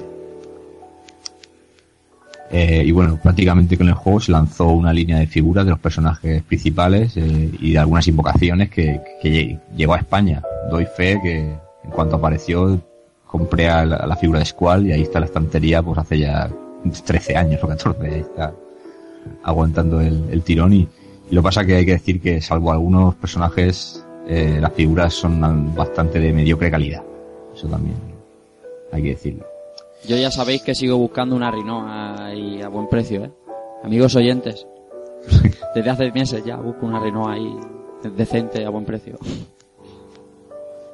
Eh, 2.52 2.82
y 2.84 2.90
bueno, 2.90 3.16
prácticamente 3.22 3.76
con 3.78 3.86
el 3.86 3.94
juego 3.94 4.18
se 4.18 4.32
lanzó 4.32 4.66
una 4.70 4.92
línea 4.92 5.18
de 5.20 5.28
figuras 5.28 5.64
de 5.64 5.70
los 5.70 5.78
personajes 5.78 6.42
principales 6.42 7.16
eh, 7.16 7.50
y 7.60 7.72
de 7.72 7.78
algunas 7.78 8.08
invocaciones 8.08 8.70
que, 8.70 9.00
que 9.22 9.30
lle- 9.30 9.60
llegó 9.76 9.94
a 9.94 9.98
España. 9.98 10.42
Doy 10.68 10.84
fe 10.96 11.20
que 11.22 11.54
en 11.84 11.90
cuanto 11.90 12.16
apareció 12.16 12.80
compré 13.26 13.68
a 13.68 13.84
la, 13.84 13.96
a 13.96 14.06
la 14.06 14.16
figura 14.16 14.40
de 14.40 14.44
Squall 14.44 14.86
y 14.86 14.92
ahí 14.92 15.02
está 15.02 15.20
la 15.20 15.26
estantería 15.26 15.82
pues 15.82 15.98
hace 15.98 16.18
ya 16.18 16.50
13 17.04 17.36
años 17.36 17.62
o 17.62 17.68
14, 17.68 18.06
ahí 18.06 18.20
está 18.20 18.52
aguantando 19.42 20.00
el, 20.00 20.28
el 20.30 20.42
tirón 20.42 20.72
y, 20.72 20.88
y 21.30 21.34
lo 21.34 21.42
pasa 21.42 21.64
que 21.64 21.76
hay 21.76 21.86
que 21.86 21.92
decir 21.92 22.20
que 22.20 22.40
salvo 22.40 22.72
algunos 22.72 23.14
personajes 23.14 24.04
eh, 24.26 24.58
las 24.60 24.72
figuras 24.72 25.14
son 25.14 25.74
bastante 25.74 26.20
de 26.20 26.32
mediocre 26.32 26.70
calidad. 26.70 27.02
Eso 27.54 27.66
también 27.66 27.96
hay 28.92 29.02
que 29.02 29.08
decirlo. 29.10 29.44
Yo 30.06 30.16
ya 30.16 30.30
sabéis 30.30 30.62
que 30.62 30.74
sigo 30.74 30.96
buscando 30.98 31.34
una 31.34 31.50
Rinoa 31.50 32.26
ahí 32.26 32.62
a 32.62 32.68
buen 32.68 32.88
precio, 32.88 33.24
¿eh? 33.24 33.30
Amigos 33.82 34.14
oyentes. 34.14 34.66
Desde 35.74 35.90
hace 35.90 36.12
meses 36.12 36.44
ya 36.44 36.56
busco 36.56 36.86
una 36.86 37.00
Rinoa 37.00 37.32
ahí 37.32 37.56
decente 38.16 38.64
a 38.64 38.70
buen 38.70 38.84
precio. 38.84 39.18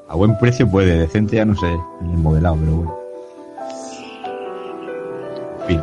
A 0.08 0.14
buen 0.14 0.38
precio 0.38 0.68
puede, 0.70 0.98
decente 0.98 1.36
ya 1.36 1.44
no 1.44 1.54
sé, 1.56 1.66
ni 2.00 2.12
el 2.12 2.18
modelado, 2.18 2.56
pero 2.56 2.76
bueno. 2.76 2.96
En 5.60 5.66
fin. 5.66 5.82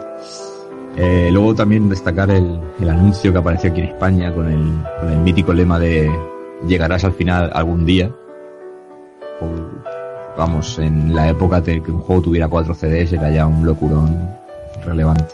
Eh, 0.95 1.29
luego 1.31 1.55
también 1.55 1.89
destacar 1.89 2.29
el, 2.31 2.59
el 2.79 2.89
anuncio 2.89 3.33
que 3.33 3.39
apareció 3.39 3.71
aquí 3.71 3.81
en 3.81 3.87
España 3.87 4.33
con 4.33 4.47
el, 4.47 4.81
con 4.99 5.11
el 5.11 5.19
mítico 5.19 5.51
lema 5.51 5.79
de 5.79 6.09
llegarás 6.67 7.03
al 7.03 7.13
final 7.13 7.51
algún 7.53 7.85
día. 7.85 8.11
Vamos, 10.37 10.79
en 10.79 11.13
la 11.13 11.29
época 11.29 11.61
de 11.61 11.81
que 11.81 11.91
un 11.91 11.99
juego 11.99 12.21
tuviera 12.23 12.47
cuatro 12.47 12.73
CDs 12.73 13.13
era 13.13 13.29
ya 13.29 13.45
un 13.45 13.65
locurón 13.65 14.29
relevante. 14.83 15.25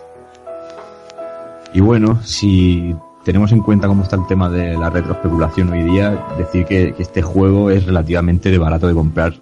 Y 1.74 1.80
bueno, 1.80 2.20
si 2.24 2.96
tenemos 3.24 3.52
en 3.52 3.62
cuenta 3.62 3.88
cómo 3.88 4.04
está 4.04 4.16
el 4.16 4.28
tema 4.28 4.50
de 4.50 4.78
la 4.78 4.90
retroespeculación 4.90 5.70
hoy 5.70 5.84
día, 5.84 6.26
decir 6.38 6.66
que, 6.66 6.94
que 6.94 7.04
este 7.04 7.22
juego 7.22 7.70
es 7.70 7.86
relativamente 7.86 8.50
de 8.50 8.58
barato 8.58 8.88
de 8.88 8.94
comprar 8.94 9.34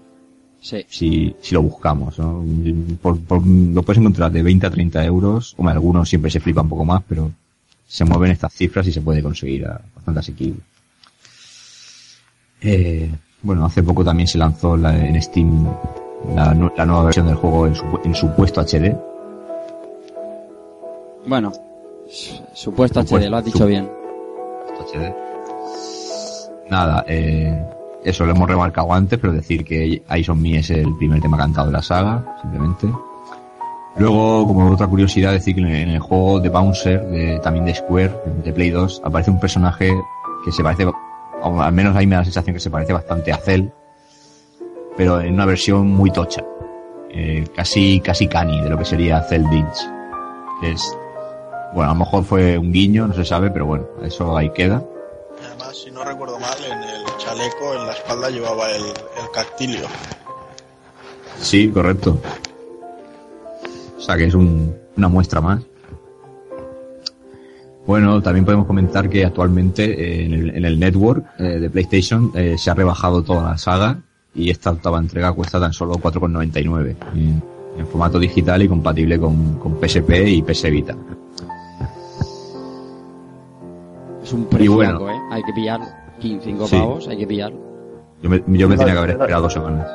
Sí. 0.60 0.84
si, 0.90 1.36
si 1.40 1.54
lo 1.56 1.62
buscamos. 1.62 2.18
¿no? 2.20 2.44
Por- 3.02 3.20
por- 3.22 3.46
lo 3.46 3.84
puedes 3.84 4.00
encontrar 4.02 4.32
de 4.32 4.42
20 4.44 4.68
a 4.68 4.72
30 4.72 5.06
euros. 5.06 5.54
Hombre, 5.58 5.74
algunos 5.74 6.10
siempre 6.10 6.32
se 6.32 6.40
flipan 6.40 6.66
un 6.66 6.70
poco 6.70 6.84
más, 6.86 7.04
pero 7.08 7.32
se 7.88 8.04
mueven 8.04 8.32
estas 8.32 8.54
cifras 8.54 8.86
y 8.88 8.92
se 8.92 9.02
puede 9.02 9.22
conseguir 9.24 9.66
a 9.68 9.80
bastante 9.96 10.20
asequible. 10.20 10.60
Eh, 12.62 13.10
bueno, 13.44 13.66
hace 13.66 13.84
poco 13.84 14.04
también 14.04 14.28
se 14.28 14.38
lanzó 14.40 14.76
la- 14.76 14.98
en 15.08 15.22
Steam 15.22 15.68
la 16.36 16.54
nueva 16.56 17.04
versión 17.04 17.28
del 17.28 17.36
juego 17.36 17.68
en, 17.68 17.76
su- 17.76 18.00
en 18.04 18.16
supuesto 18.16 18.60
HD. 18.60 18.98
Bueno, 21.28 21.52
supuesto 22.54 23.00
HD, 23.02 23.08
Supuesto- 23.08 23.30
lo 23.30 23.38
has 23.38 23.46
dicho 23.46 23.66
bien. 23.66 23.90
HD. 24.80 25.14
Nada, 26.70 27.06
eh, 27.08 27.66
eso 28.04 28.26
lo 28.26 28.32
hemos 28.32 28.50
remarcado 28.50 28.94
antes, 28.94 29.20
pero 29.20 29.34
decir 29.34 29.64
que 29.64 30.04
Eyes 30.10 30.30
on 30.30 30.42
Me 30.42 30.60
es 30.60 30.70
el 30.70 30.96
primer 30.98 31.22
tema 31.22 31.38
cantado 31.38 31.68
de 31.68 31.74
la 31.74 31.82
saga, 31.82 32.38
simplemente. 32.42 32.88
Luego, 33.98 34.46
como 34.46 34.70
otra 34.72 34.88
curiosidad, 34.88 35.32
decir 35.32 35.56
que 35.56 35.62
en 35.62 35.90
el, 35.90 36.00
juego 36.00 36.40
de 36.40 36.50
Bouncer, 36.50 37.04
de, 37.08 37.40
también 37.40 37.66
de 37.66 37.74
Square, 37.74 38.14
de 38.44 38.54
Play 38.54 38.70
2, 38.70 39.02
aparece 39.04 39.32
un 39.32 39.40
personaje 39.40 39.92
que 40.46 40.52
se 40.52 40.62
parece, 40.62 40.86
o 40.86 41.62
al 41.62 41.74
menos 41.74 41.96
a 41.96 42.00
mí 42.00 42.06
me 42.06 42.16
da 42.16 42.22
la 42.22 42.26
sensación 42.26 42.54
que 42.54 42.60
se 42.60 42.70
parece 42.70 42.94
bastante 42.94 43.32
a 43.32 43.38
Cell, 43.38 43.70
pero 44.96 45.20
en 45.22 45.34
una 45.34 45.46
versión 45.46 45.88
muy 45.88 46.12
tocha. 46.12 46.44
Eh, 47.10 47.46
casi, 47.56 48.00
casi 48.00 48.28
cani 48.28 48.62
de 48.62 48.70
lo 48.70 48.78
que 48.78 48.86
sería 48.86 49.22
Cell 49.24 49.46
Dinch. 49.50 49.90
Que 50.62 50.72
es, 50.72 50.98
bueno, 51.74 51.92
a 51.92 51.94
lo 51.94 52.00
mejor 52.00 52.24
fue 52.24 52.58
un 52.58 52.72
guiño, 52.72 53.08
no 53.08 53.14
se 53.14 53.26
sabe, 53.26 53.50
pero 53.52 53.66
bueno, 53.66 53.86
eso 54.04 54.36
ahí 54.38 54.50
queda. 54.52 54.84
Además, 55.46 55.78
si 55.84 55.92
no 55.92 56.04
recuerdo 56.04 56.40
mal, 56.40 56.58
en 56.66 56.78
el 56.84 57.06
chaleco, 57.18 57.74
en 57.76 57.86
la 57.88 57.92
espalda 57.94 58.30
llevaba 58.30 58.70
el, 58.72 58.84
el 58.84 59.32
cactilio. 59.34 59.86
Sí, 61.40 61.70
correcto. 61.70 62.20
O 63.98 64.02
sea 64.02 64.18
que 64.18 64.26
es 64.26 64.34
un- 64.34 64.76
una 64.96 65.08
muestra 65.10 65.42
más. 65.42 65.62
Bueno, 67.86 68.22
también 68.22 68.44
podemos 68.44 68.66
comentar 68.68 69.10
que 69.10 69.24
actualmente 69.24 69.84
eh, 69.86 70.26
en, 70.26 70.34
el, 70.34 70.50
en 70.58 70.66
el 70.66 70.80
network 70.80 71.26
eh, 71.40 71.44
de 71.60 71.70
PlayStation 71.70 72.32
eh, 72.36 72.56
se 72.58 72.70
ha 72.70 72.74
rebajado 72.74 73.24
toda 73.24 73.52
la 73.52 73.58
saga 73.58 74.00
y 74.36 74.50
esta 74.50 74.72
octava 74.72 75.00
entrega 75.00 75.32
cuesta 75.32 75.60
tan 75.60 75.72
solo 75.72 75.94
4,99 75.96 76.96
en, 77.16 77.42
en 77.78 77.88
formato 77.88 78.20
digital 78.20 78.62
y 78.62 78.68
compatible 78.68 79.18
con, 79.20 79.58
con 79.60 79.80
PSP 79.80 80.10
y 80.28 80.42
PS 80.42 80.64
Vita. 80.70 80.96
Es 84.28 84.34
un 84.34 84.42
Y 84.42 84.46
precio, 84.46 84.74
bueno. 84.76 85.10
¿eh? 85.10 85.20
Hay 85.32 85.42
que 85.44 85.54
pillarlo. 85.54 85.86
15, 86.20 86.44
5 86.46 86.68
Sí. 86.68 86.76
pavos, 86.78 87.08
hay 87.08 87.18
que 87.18 87.26
pillarlo. 87.28 87.58
Yo 88.22 88.30
me, 88.30 88.44
yo 88.48 88.68
me 88.68 88.76
tenía 88.78 88.92
que 88.94 89.00
haber 89.00 89.12
esperado 89.12 89.44
dos 89.44 89.54
semanas. 89.54 89.88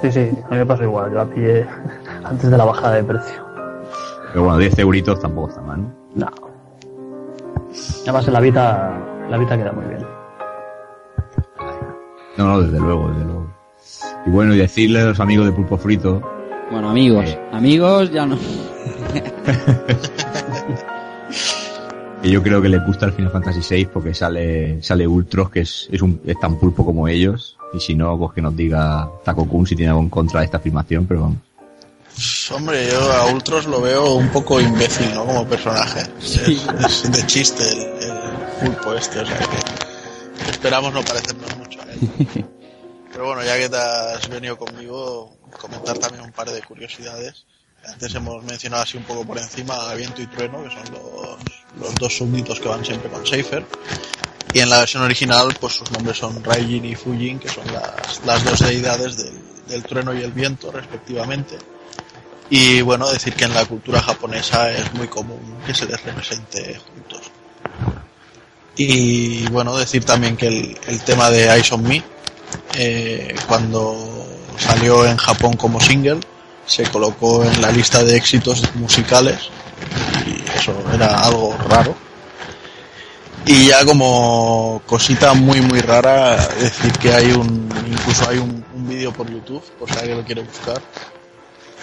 Sí, 0.00 0.12
sí, 0.12 0.20
a 0.20 0.50
mí 0.50 0.56
me 0.58 0.66
pasó 0.66 0.84
igual. 0.84 1.10
Yo 1.10 1.16
la 1.16 1.24
pillé 1.26 1.66
antes 2.24 2.48
de 2.48 2.56
la 2.56 2.64
bajada 2.64 2.94
de 2.94 3.02
precio. 3.04 3.42
Pero 4.28 4.44
bueno, 4.44 4.58
10 4.58 4.78
euritos 4.78 5.20
tampoco 5.20 5.48
está 5.48 5.60
mal, 5.62 5.82
¿no? 5.82 5.92
No. 6.14 6.26
Además 8.02 8.26
en 8.28 8.32
la 8.34 8.40
Vita, 8.40 9.00
la 9.28 9.36
Vita 9.38 9.56
queda 9.56 9.72
muy 9.72 9.84
bien. 9.86 10.06
No, 12.38 12.44
no, 12.46 12.60
desde 12.62 12.78
luego, 12.78 13.08
desde 13.08 13.24
luego. 13.24 13.46
Y 14.26 14.30
bueno, 14.30 14.54
y 14.54 14.58
decirle 14.58 15.00
a 15.00 15.06
los 15.06 15.18
amigos 15.18 15.46
de 15.46 15.52
Pulpo 15.52 15.76
Frito 15.76 16.22
Bueno, 16.70 16.90
amigos, 16.90 17.24
Eh. 17.28 17.48
amigos 17.52 18.10
ya 18.12 18.26
no. 18.26 18.36
que 22.22 22.30
yo 22.30 22.42
creo 22.42 22.62
que 22.62 22.68
les 22.68 22.84
gusta 22.86 23.06
el 23.06 23.12
Final 23.12 23.32
Fantasy 23.32 23.60
VI 23.74 23.86
porque 23.86 24.14
sale 24.14 24.82
sale 24.82 25.06
Ultros, 25.06 25.50
que 25.50 25.60
es, 25.60 25.88
es, 25.90 26.00
un, 26.00 26.20
es 26.24 26.38
tan 26.38 26.58
pulpo 26.58 26.84
como 26.84 27.08
ellos. 27.08 27.58
Y 27.74 27.80
si 27.80 27.94
no, 27.94 28.16
pues 28.18 28.32
que 28.32 28.42
nos 28.42 28.56
diga 28.56 29.10
Taco 29.24 29.48
Kun 29.48 29.66
si 29.66 29.74
tiene 29.74 29.90
algo 29.90 30.02
en 30.02 30.10
contra 30.10 30.40
de 30.40 30.46
esta 30.46 30.58
afirmación, 30.58 31.06
pero 31.06 31.22
vamos. 31.22 31.38
Hombre, 32.54 32.86
yo 32.90 33.00
a 33.12 33.32
Ultros 33.32 33.66
lo 33.66 33.80
veo 33.80 34.14
un 34.14 34.28
poco 34.28 34.60
imbécil, 34.60 35.12
¿no? 35.14 35.24
Como 35.24 35.46
personaje. 35.46 36.02
Es, 36.20 36.36
es 36.36 37.12
de 37.12 37.26
chiste 37.26 37.64
el, 37.72 37.80
el 37.80 38.70
pulpo 38.70 38.92
este, 38.94 39.20
o 39.20 39.26
sea 39.26 39.38
que 39.38 40.50
esperamos 40.50 40.92
no 40.92 41.02
parecernos 41.02 41.56
mucho 41.56 41.80
a 41.80 41.92
él. 41.92 42.44
Pero 43.12 43.26
bueno, 43.26 43.42
ya 43.44 43.58
que 43.58 43.68
te 43.68 43.76
has 43.76 44.28
venido 44.28 44.56
conmigo, 44.56 45.36
comentar 45.60 45.98
también 45.98 46.24
un 46.24 46.32
par 46.32 46.50
de 46.50 46.62
curiosidades. 46.62 47.44
Antes 47.88 48.14
hemos 48.14 48.42
mencionado 48.44 48.82
así 48.82 48.96
un 48.96 49.04
poco 49.04 49.24
por 49.24 49.38
encima 49.38 49.92
Viento 49.94 50.22
y 50.22 50.26
Trueno, 50.26 50.62
que 50.62 50.70
son 50.70 50.84
los, 50.92 51.38
los 51.80 51.94
dos 51.96 52.16
súbditos 52.16 52.60
que 52.60 52.68
van 52.68 52.84
siempre 52.84 53.10
con 53.10 53.26
Seifer. 53.26 53.64
Y 54.54 54.60
en 54.60 54.70
la 54.70 54.78
versión 54.78 55.02
original, 55.02 55.48
pues 55.58 55.74
sus 55.74 55.90
nombres 55.90 56.18
son 56.18 56.44
Raijin 56.44 56.84
y 56.84 56.94
Fujin, 56.94 57.38
que 57.38 57.48
son 57.48 57.64
las, 57.72 58.24
las 58.24 58.44
dos 58.44 58.60
deidades 58.60 59.16
del, 59.16 59.34
del 59.66 59.82
trueno 59.82 60.14
y 60.14 60.22
el 60.22 60.30
viento, 60.32 60.70
respectivamente. 60.70 61.58
Y 62.50 62.82
bueno, 62.82 63.10
decir 63.10 63.34
que 63.34 63.44
en 63.44 63.54
la 63.54 63.64
cultura 63.64 64.00
japonesa 64.00 64.70
es 64.70 64.92
muy 64.92 65.08
común 65.08 65.40
que 65.66 65.74
se 65.74 65.86
les 65.86 66.02
represente 66.02 66.78
juntos. 66.78 67.22
Y 68.76 69.48
bueno, 69.48 69.76
decir 69.76 70.04
también 70.04 70.36
que 70.36 70.48
el, 70.48 70.78
el 70.86 71.00
tema 71.02 71.30
de 71.30 71.46
Eyes 71.46 71.72
on 71.72 71.82
Me, 71.82 72.02
eh, 72.76 73.34
cuando 73.48 74.28
salió 74.58 75.06
en 75.06 75.16
Japón 75.16 75.54
como 75.54 75.80
single, 75.80 76.20
se 76.72 76.84
colocó 76.84 77.44
en 77.44 77.60
la 77.60 77.70
lista 77.70 78.02
de 78.02 78.16
éxitos 78.16 78.62
musicales 78.76 79.38
y 80.26 80.58
eso 80.58 80.74
era 80.94 81.20
algo 81.20 81.56
raro. 81.68 81.94
Y 83.44 83.66
ya 83.68 83.84
como 83.84 84.80
cosita 84.86 85.34
muy 85.34 85.60
muy 85.60 85.80
rara, 85.80 86.36
decir 86.60 86.92
que 86.92 87.12
hay 87.12 87.32
un, 87.32 87.68
incluso 87.90 88.28
hay 88.28 88.38
un, 88.38 88.64
un 88.74 88.88
vídeo 88.88 89.12
por 89.12 89.28
YouTube, 89.30 89.62
por 89.78 89.90
si 89.90 89.98
alguien 89.98 90.18
lo 90.18 90.24
quiere 90.24 90.42
buscar, 90.42 90.80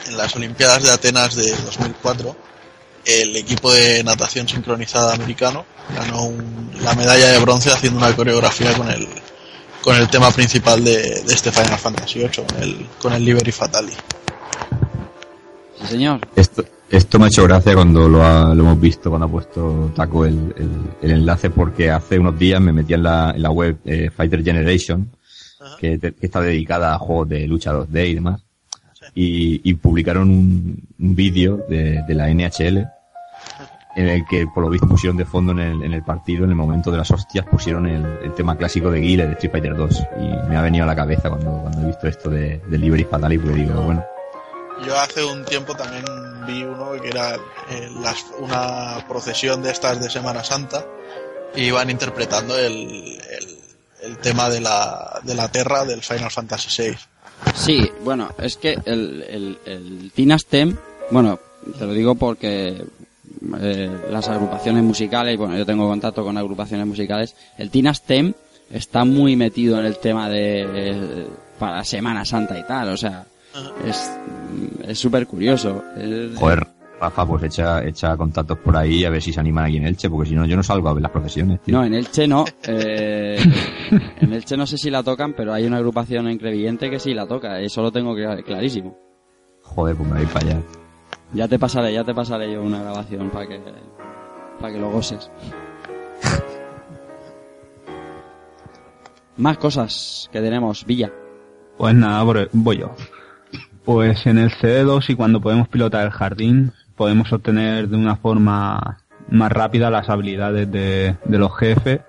en 0.08 0.18
las 0.18 0.34
Olimpiadas 0.38 0.84
de 0.84 0.92
Atenas 0.92 1.36
de 1.36 1.52
2004, 1.52 2.36
el 3.06 3.36
equipo 3.36 3.72
de 3.74 4.04
natación 4.06 4.48
sincronizada 4.48 5.14
americano 5.14 5.66
ganó 5.94 6.24
un- 6.24 6.72
la 6.82 6.94
medalla 6.96 7.28
de 7.32 7.40
bronce 7.40 7.72
haciendo 7.72 8.00
una 8.00 8.16
coreografía 8.16 8.74
con 8.74 8.90
el, 8.90 9.08
con 9.82 9.98
el 9.98 10.08
tema 10.10 10.32
principal 10.32 10.82
de, 10.84 11.22
de 11.24 11.34
este 11.34 11.52
Final 11.52 11.78
Fantasy 11.78 12.20
VIII, 12.20 12.30
con 12.46 12.64
el, 12.64 12.88
con 13.02 13.14
el 13.14 13.26
Liberi 13.26 13.52
Fatali. 13.52 13.94
Sí, 15.82 15.88
señor. 15.88 16.20
Esto, 16.36 16.64
esto 16.90 17.20
me 17.20 17.26
ha 17.26 17.28
hecho 17.28 17.44
gracia 17.44 17.74
cuando 17.74 18.08
lo, 18.10 18.24
ha- 18.24 18.54
lo 18.54 18.64
hemos 18.64 18.80
visto, 18.82 19.10
cuando 19.10 19.28
ha 19.28 19.32
puesto 19.32 19.92
Taco 19.96 20.26
el, 20.26 20.54
el- 20.58 20.70
el 21.02 21.12
enlace, 21.12 21.50
porque 21.50 21.90
hace 21.92 22.20
unos 22.20 22.38
días 22.38 22.60
me 22.62 22.74
metí 22.74 22.94
en 22.94 23.04
la, 23.04 23.32
en 23.36 23.42
la 23.42 23.52
web 23.52 23.78
eh, 23.86 24.10
Fighter 24.16 24.44
Generation, 24.44 25.10
que, 25.80 25.98
te- 25.98 26.14
que 26.14 26.26
está 26.26 26.42
dedicada 26.42 26.94
a 26.96 26.98
juegos 27.00 27.30
de 27.30 27.48
lucha 27.48 27.74
2D 27.74 28.10
y 28.10 28.16
demás, 28.16 28.42
y, 29.16 29.62
y 29.70 29.74
publicaron 29.76 30.30
un, 30.30 30.84
un 31.00 31.16
vídeo 31.16 31.66
de, 31.70 32.04
de 32.08 32.14
la 32.14 32.30
NHL 32.30 32.86
en 33.96 34.08
el 34.08 34.24
que 34.30 34.46
por 34.48 34.64
lo 34.64 34.70
visto 34.70 34.88
pusieron 34.88 35.18
de 35.18 35.26
fondo 35.26 35.52
en 35.52 35.60
el, 35.60 35.84
en 35.84 35.94
el 35.94 36.04
partido, 36.04 36.44
en 36.46 36.52
el 36.52 36.56
momento 36.56 36.92
de 36.92 36.98
las 36.98 37.10
hostias, 37.12 37.46
pusieron 37.46 37.88
el, 37.88 38.06
el 38.24 38.34
tema 38.34 38.56
clásico 38.56 38.92
de 38.92 39.00
Guile 39.02 39.26
de 39.26 39.34
Street 39.34 39.52
Fighter 39.52 39.76
2 39.76 40.04
y 40.22 40.50
me 40.50 40.56
ha 40.58 40.62
venido 40.62 40.84
a 40.84 40.88
la 40.88 40.96
cabeza 40.96 41.30
cuando, 41.30 41.52
cuando 41.62 41.82
he 41.82 41.86
visto 41.88 42.08
esto 42.08 42.30
de, 42.30 42.62
de 42.70 42.78
Liberty 42.78 43.04
Fatali, 43.06 43.38
porque 43.40 43.56
digo, 43.56 43.82
bueno, 43.82 44.04
Yo 44.86 44.98
hace 44.98 45.24
un 45.24 45.44
tiempo 45.46 45.76
también 45.76 46.04
vi 46.48 46.64
uno 46.64 46.92
que 47.02 47.10
era 47.10 47.36
eh, 47.36 47.90
las- 48.02 48.26
una 48.40 49.06
procesión 49.08 49.62
de 49.62 49.72
estas 49.72 50.00
de 50.02 50.10
Semana 50.10 50.44
Santa 50.44 50.86
y 51.56 51.64
iban 51.64 51.90
interpretando 51.90 52.58
el, 52.58 53.20
el, 54.02 54.18
tema 54.20 54.50
de 54.50 54.62
la, 54.62 55.20
de 55.24 55.36
la 55.36 55.48
Terra 55.50 55.84
del 55.86 56.02
Final 56.02 56.32
Fantasy 56.32 56.82
VI. 56.84 56.98
Sí, 57.56 57.92
bueno, 58.04 58.30
es 58.38 58.58
que 58.58 58.78
el, 58.86 59.24
el, 59.28 59.60
el 59.66 60.12
Tinastem, 60.14 60.76
bueno, 61.12 61.40
te 61.78 61.86
lo 61.86 61.94
digo 61.94 62.16
porque 62.16 62.84
eh, 63.62 63.92
las 64.10 64.28
agrupaciones 64.30 64.84
musicales, 64.84 65.38
bueno, 65.38 65.58
yo 65.58 65.66
tengo 65.66 65.88
contacto 65.88 66.24
con 66.24 66.38
agrupaciones 66.38 66.86
musicales, 66.88 67.36
el 67.58 67.70
Tinastem 67.70 68.34
está 68.72 69.06
muy 69.06 69.36
metido 69.36 69.80
en 69.80 69.86
el 69.86 69.98
tema 69.98 70.30
de 70.30 70.62
eh, 70.62 71.28
para 71.58 71.84
Semana 71.84 72.24
Santa 72.26 72.58
y 72.58 72.64
tal, 72.64 72.90
o 72.90 72.98
sea, 72.98 73.26
es 73.86 74.12
es 74.88 75.00
súper 75.00 75.28
curioso. 75.28 75.84
Es- 75.98 76.36
Joder, 76.38 76.66
Rafa, 77.00 77.26
pues 77.26 77.44
echa, 77.44 77.84
echa 77.86 78.18
contactos 78.18 78.58
por 78.60 78.76
ahí 78.76 79.06
a 79.06 79.10
ver 79.10 79.22
si 79.22 79.32
se 79.32 79.40
animan 79.40 79.66
aquí 79.66 79.78
en 79.78 79.86
Elche, 79.86 80.10
porque 80.10 80.30
si 80.30 80.36
no, 80.36 80.46
yo 80.46 80.56
no 80.58 80.64
salgo 80.64 80.90
a 80.90 80.94
ver 80.94 81.02
las 81.02 81.12
procesiones, 81.12 81.62
tío. 81.62 81.78
No, 81.78 81.86
en 81.86 81.94
Elche 81.94 82.28
no. 82.28 82.44
Eh, 82.64 83.38
en 84.22 84.34
Elche 84.34 84.58
no 84.58 84.68
sé 84.68 84.78
si 84.78 84.90
la 84.90 85.02
tocan, 85.04 85.34
pero 85.34 85.54
hay 85.54 85.66
una 85.66 85.78
agrupación 85.78 86.28
en 86.28 86.38
Crevillente 86.38 86.90
que 86.90 87.00
sí 87.00 87.14
la 87.14 87.26
toca. 87.26 87.60
Eso 87.62 87.82
lo 87.82 87.92
tengo 87.92 88.14
clar- 88.16 88.44
clarísimo. 88.44 88.98
Joder, 89.64 89.96
pues 89.96 90.10
me 90.10 90.18
voy 90.18 90.26
para 90.26 90.46
allá. 90.48 90.62
Ya 91.34 91.48
te 91.48 91.58
pasaré, 91.60 91.94
ya 91.94 92.04
te 92.04 92.14
pasaré 92.14 92.52
yo 92.52 92.62
una 92.64 92.82
grabación 92.82 93.30
para 93.30 93.48
que, 93.48 93.62
para 94.60 94.74
que 94.74 94.80
lo 94.80 94.90
goses. 94.90 95.30
Más 99.38 99.58
cosas 99.58 100.28
que 100.34 100.42
tenemos, 100.42 100.86
Villa. 100.86 101.12
Pues 101.78 101.96
nada, 101.96 102.24
voy 102.52 102.78
yo. 102.78 102.92
Pues 103.92 104.28
en 104.28 104.38
el 104.38 104.52
CD2 104.52 105.10
y 105.10 105.16
cuando 105.16 105.42
podemos 105.42 105.68
pilotar 105.68 106.06
el 106.06 106.12
jardín, 106.12 106.74
podemos 106.96 107.34
obtener 107.34 107.90
de 107.90 107.98
una 107.98 108.18
forma 108.18 109.00
más 109.32 109.52
rápida 109.52 109.90
las 109.90 110.12
habilidades 110.12 110.72
de, 110.72 111.16
de 111.26 111.38
los 111.40 111.58
jefes, 111.58 112.02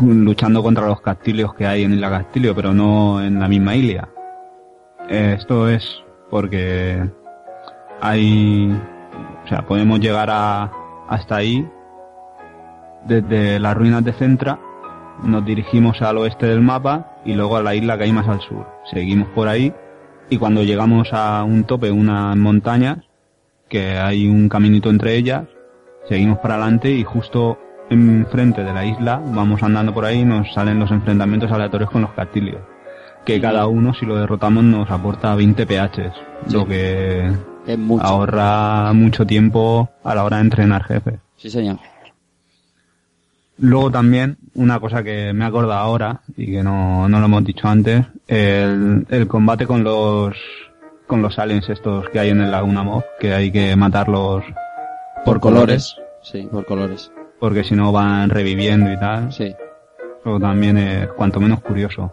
luchando 0.00 0.62
contra 0.62 0.86
los 0.86 1.02
castillos 1.02 1.52
que 1.52 1.66
hay 1.66 1.82
en 1.82 1.92
Isla 1.92 2.08
Castillo, 2.08 2.54
pero 2.54 2.72
no 2.72 3.22
en 3.22 3.38
la 3.38 3.46
misma. 3.46 3.74
Eh, 3.74 5.34
Esto 5.36 5.68
es 5.68 6.02
porque 6.30 7.06
hay, 8.00 8.74
o 9.44 9.48
sea, 9.48 9.66
podemos 9.66 10.00
llegar 10.00 10.30
a, 10.30 10.72
hasta 11.10 11.36
ahí 11.36 11.68
desde 13.04 13.58
las 13.58 13.76
ruinas 13.76 14.02
de 14.02 14.14
Centra 14.14 14.58
nos 15.22 15.44
dirigimos 15.44 16.00
al 16.00 16.16
oeste 16.16 16.46
del 16.46 16.62
mapa 16.62 17.18
y 17.26 17.34
luego 17.34 17.58
a 17.58 17.62
la 17.62 17.74
isla 17.74 17.98
que 17.98 18.04
hay 18.04 18.12
más 18.12 18.28
al 18.28 18.40
sur. 18.40 18.66
Seguimos 18.90 19.28
por 19.34 19.46
ahí 19.46 19.74
y 20.30 20.36
cuando 20.36 20.62
llegamos 20.62 21.08
a 21.12 21.42
un 21.44 21.64
tope, 21.64 21.90
unas 21.90 22.36
montañas, 22.36 22.98
que 23.68 23.98
hay 23.98 24.26
un 24.26 24.48
caminito 24.48 24.90
entre 24.90 25.16
ellas, 25.16 25.44
seguimos 26.08 26.38
para 26.38 26.54
adelante 26.54 26.90
y 26.90 27.04
justo 27.04 27.58
enfrente 27.90 28.64
de 28.64 28.72
la 28.72 28.84
isla, 28.84 29.20
vamos 29.24 29.62
andando 29.62 29.92
por 29.94 30.04
ahí 30.04 30.20
y 30.20 30.24
nos 30.24 30.52
salen 30.52 30.78
los 30.78 30.90
enfrentamientos 30.90 31.50
aleatorios 31.50 31.90
con 31.90 32.02
los 32.02 32.12
castillos. 32.12 32.60
Que 33.24 33.40
cada 33.40 33.66
uno, 33.66 33.92
si 33.94 34.06
lo 34.06 34.16
derrotamos, 34.16 34.64
nos 34.64 34.90
aporta 34.90 35.34
20 35.34 35.66
PHs, 35.66 36.52
lo 36.52 36.66
que 36.66 37.30
Es 37.66 37.78
mucho. 37.78 38.04
ahorra 38.04 38.92
mucho 38.94 39.26
tiempo 39.26 39.88
a 40.02 40.14
la 40.14 40.24
hora 40.24 40.38
de 40.38 40.44
entrenar 40.44 40.84
jefes. 40.84 41.18
Sí, 41.36 41.50
señor. 41.50 41.76
Luego 43.60 43.90
también, 43.90 44.36
una 44.54 44.78
cosa 44.78 45.02
que 45.02 45.32
me 45.32 45.44
acordado 45.44 45.80
ahora 45.80 46.20
y 46.36 46.46
que 46.52 46.62
no, 46.62 47.08
no 47.08 47.18
lo 47.18 47.26
hemos 47.26 47.44
dicho 47.44 47.66
antes, 47.68 48.04
el, 48.28 49.04
el 49.08 49.26
combate 49.26 49.66
con 49.66 49.82
los 49.84 50.36
con 51.08 51.22
los 51.22 51.38
aliens 51.38 51.68
estos 51.70 52.08
que 52.10 52.18
hay 52.20 52.28
en 52.28 52.40
el 52.42 52.50
Laguna 52.50 52.82
Mob, 52.82 53.02
que 53.18 53.32
hay 53.32 53.50
que 53.50 53.74
matarlos 53.76 54.44
por, 55.24 55.40
colores, 55.40 55.96
Sí, 56.22 56.46
por 56.52 56.66
colores. 56.66 57.10
porque 57.40 57.64
si 57.64 57.74
no 57.74 57.92
van 57.92 58.28
reviviendo 58.28 58.92
y 58.92 58.98
tal. 59.00 59.32
Sí. 59.32 59.54
Eso 60.20 60.38
también 60.38 60.76
es 60.76 61.08
cuanto 61.08 61.40
menos 61.40 61.60
curioso. 61.60 62.12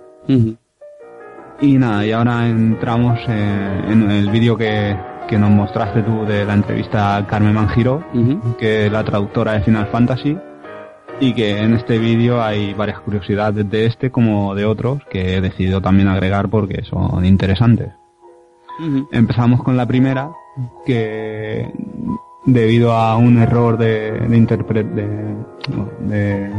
Y 1.61 1.77
nada, 1.77 2.05
y 2.05 2.11
ahora 2.13 2.47
entramos 2.47 3.19
eh, 3.27 3.81
en 3.89 4.09
el 4.11 4.29
vídeo 4.29 4.55
que, 4.57 4.97
que 5.27 5.37
nos 5.37 5.49
mostraste 5.49 6.01
tú 6.01 6.25
de 6.25 6.45
la 6.45 6.53
entrevista 6.53 7.17
a 7.17 7.27
Carmen 7.27 7.53
Manjiro, 7.53 8.03
que 8.57 8.85
es 8.87 8.91
la 8.91 9.03
traductora 9.03 9.53
de 9.53 9.61
Final 9.61 9.87
Fantasy, 9.87 10.37
y 11.19 11.33
que 11.33 11.59
en 11.61 11.73
este 11.73 11.97
vídeo 11.97 12.41
hay 12.41 12.73
varias 12.73 12.99
curiosidades 12.99 13.69
de 13.69 13.85
este 13.85 14.11
como 14.11 14.53
de 14.55 14.65
otros 14.65 15.01
que 15.09 15.35
he 15.37 15.41
decidido 15.41 15.81
también 15.81 16.07
agregar 16.07 16.49
porque 16.49 16.83
son 16.83 17.23
interesantes. 17.25 17.89
Empezamos 19.11 19.63
con 19.63 19.77
la 19.77 19.85
primera, 19.85 20.31
que 20.85 21.71
debido 22.45 22.91
a 22.91 23.15
un 23.15 23.37
error 23.37 23.77
de, 23.77 24.11
de, 24.11 24.37
interpre- 24.37 24.83
de, 24.83 25.35
de- 26.01 26.51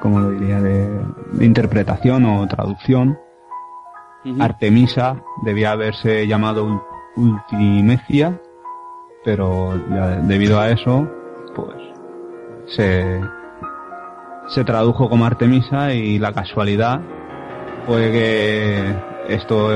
¿cómo 0.00 0.20
lo 0.20 0.30
diría? 0.30 0.60
De, 0.60 0.88
de 1.32 1.44
interpretación 1.44 2.24
o 2.26 2.46
traducción, 2.46 3.18
Artemisa 4.40 5.16
debía 5.44 5.72
haberse 5.72 6.26
llamado 6.28 6.82
Ultimecia, 7.16 8.40
pero 9.24 9.74
ya 9.90 10.16
debido 10.20 10.60
a 10.60 10.70
eso, 10.70 11.06
pues 11.54 11.76
se, 12.66 13.20
se 14.48 14.64
tradujo 14.64 15.08
como 15.08 15.24
Artemisa 15.26 15.92
y 15.94 16.18
la 16.18 16.32
casualidad 16.32 17.00
fue 17.86 18.10
que 18.12 18.94
esto 19.28 19.68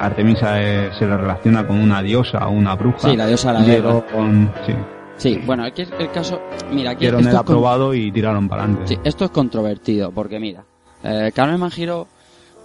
Artemisa 0.00 0.62
eh, 0.62 0.90
se 0.98 1.06
le 1.06 1.16
relaciona 1.16 1.66
con 1.66 1.80
una 1.80 2.02
diosa 2.02 2.46
o 2.46 2.52
una 2.52 2.74
bruja. 2.76 3.10
Sí, 3.10 3.16
la 3.16 3.26
diosa 3.26 3.52
la 3.52 3.62
guerra. 3.62 4.00
con- 4.12 4.52
sí, 4.66 4.72
Sí, 5.16 5.40
bueno, 5.44 5.64
aquí 5.64 5.82
es 5.82 5.90
el 5.98 6.12
caso... 6.12 6.40
Mira, 6.70 6.92
aquí 6.92 7.00
dieron 7.00 7.18
esto 7.20 7.30
el 7.30 7.36
con- 7.38 7.56
aprobado 7.56 7.92
y 7.92 8.12
tiraron 8.12 8.48
para 8.48 8.62
adelante. 8.62 8.86
Sí, 8.94 9.00
esto 9.02 9.24
es 9.24 9.32
controvertido, 9.32 10.12
porque 10.12 10.38
mira, 10.38 10.62
eh, 11.02 11.32
Carmen 11.34 11.58
Manjiro, 11.58 12.06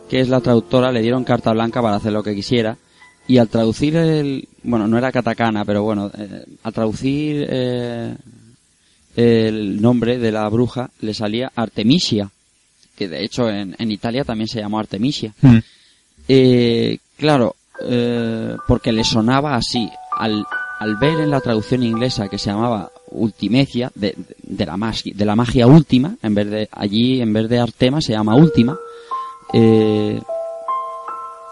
que 0.07 0.19
es 0.19 0.29
la 0.29 0.39
traductora, 0.39 0.91
le 0.91 1.01
dieron 1.01 1.23
carta 1.23 1.51
blanca 1.51 1.81
para 1.81 1.95
hacer 1.95 2.13
lo 2.13 2.21
que 2.21 2.35
quisiera, 2.35 2.77
y 3.27 3.39
al 3.39 3.47
traducir 3.47 3.95
el, 3.95 4.47
bueno, 4.61 4.87
no 4.87 4.99
era 4.99 5.11
katakana, 5.11 5.65
pero 5.65 5.81
bueno, 5.81 6.11
eh, 6.15 6.45
al 6.61 6.73
traducir 6.73 7.47
eh, 7.49 8.15
el 9.15 9.81
nombre 9.81 10.17
de 10.17 10.31
la 10.31 10.47
bruja 10.49 10.89
le 11.01 11.13
salía 11.13 11.51
Artemisia, 11.55 12.29
que 12.95 13.07
de 13.07 13.23
hecho 13.23 13.49
en, 13.49 13.75
en 13.77 13.91
Italia 13.91 14.23
también 14.23 14.47
se 14.47 14.59
llamó 14.59 14.79
Artemisia. 14.79 15.33
Mm. 15.41 15.57
Eh, 16.27 16.97
claro, 17.17 17.55
eh, 17.81 18.55
porque 18.67 18.91
le 18.91 19.03
sonaba 19.03 19.55
así. 19.55 19.89
Al, 20.17 20.45
al 20.79 20.95
ver 20.97 21.19
en 21.21 21.31
la 21.31 21.41
traducción 21.41 21.83
inglesa 21.83 22.27
que 22.29 22.37
se 22.37 22.51
llamaba 22.51 22.91
Ultimecia, 23.11 23.91
de, 23.95 24.15
de 24.43 24.65
la 24.65 24.77
magia, 24.77 25.13
de 25.15 25.25
la 25.25 25.35
magia 25.35 25.67
última, 25.67 26.15
en 26.21 26.35
vez 26.35 26.49
de, 26.49 26.69
allí 26.71 27.21
en 27.21 27.33
vez 27.33 27.49
de 27.49 27.59
Artema 27.59 28.01
se 28.01 28.13
llama 28.13 28.35
última, 28.35 28.77
eh, 29.53 30.21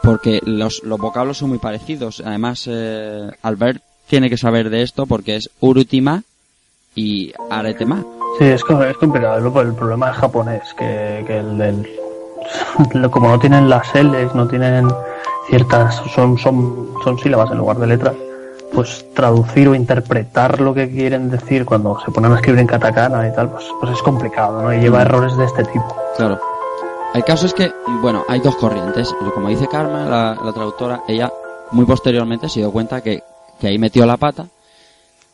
porque 0.04 0.42
los, 0.44 0.84
los 0.84 1.00
vocablos 1.00 1.38
son 1.38 1.50
muy 1.50 1.60
parecidos. 1.60 2.22
Además, 2.26 2.68
eh, 2.68 3.30
Albert 3.42 3.84
tiene 4.08 4.30
que 4.30 4.38
saber 4.38 4.70
de 4.70 4.82
esto 4.82 5.06
porque 5.06 5.36
es 5.36 5.50
Urutima 5.60 6.24
y 6.96 7.34
Aretema. 7.50 8.04
Sí, 8.38 8.46
es, 8.46 8.62
es 8.62 8.98
complicado. 8.98 9.62
El, 9.62 9.74
problema 9.74 10.12
es 10.12 10.18
japonés, 10.18 10.74
que, 10.78 11.24
que 11.26 11.38
el 11.38 11.58
del. 11.58 11.90
Como 13.12 13.30
no 13.30 13.40
tienen 13.40 13.70
las 13.70 13.94
L's, 13.94 14.34
no 14.36 14.48
tienen 14.48 14.88
ciertas. 15.48 16.02
Son, 16.14 16.38
son, 16.38 16.94
son 17.04 17.20
sílabas 17.20 17.52
en 17.52 17.58
lugar 17.60 17.78
de 17.78 17.88
letras, 17.88 18.16
pues 18.74 19.06
traducir 19.14 19.68
o 19.70 19.76
interpretar 19.76 20.60
lo 20.60 20.74
que 20.74 20.90
quieren 20.90 21.30
decir 21.30 21.66
cuando 21.66 22.00
se 22.04 22.12
ponen 22.12 22.32
a 22.32 22.36
escribir 22.36 22.62
en 22.62 22.68
katakana 22.68 23.28
y 23.28 23.34
tal, 23.34 23.50
pues, 23.50 23.66
pues 23.80 23.94
es 23.94 24.02
complicado, 24.02 24.62
¿no? 24.62 24.74
Y 24.74 24.80
lleva 24.80 25.02
errores 25.02 25.36
de 25.38 25.46
este 25.46 25.64
tipo. 25.66 25.96
Claro. 26.18 26.40
El 27.14 27.26
caso 27.26 27.46
es 27.46 27.54
que, 27.54 27.72
bueno, 28.02 28.24
hay 28.30 28.40
dos 28.40 28.56
corrientes. 28.56 29.14
Como 29.34 29.50
dice 29.50 29.68
Carmen, 29.68 30.10
la, 30.10 30.38
la 30.42 30.54
traductora, 30.54 31.04
ella 31.08 31.32
muy 31.72 31.86
posteriormente 31.86 32.48
se 32.48 32.62
dio 32.62 32.72
cuenta 32.72 33.02
que, 33.02 33.22
que 33.60 33.68
ahí 33.68 33.78
metió 33.78 34.06
la 34.06 34.18
pata. 34.18 34.46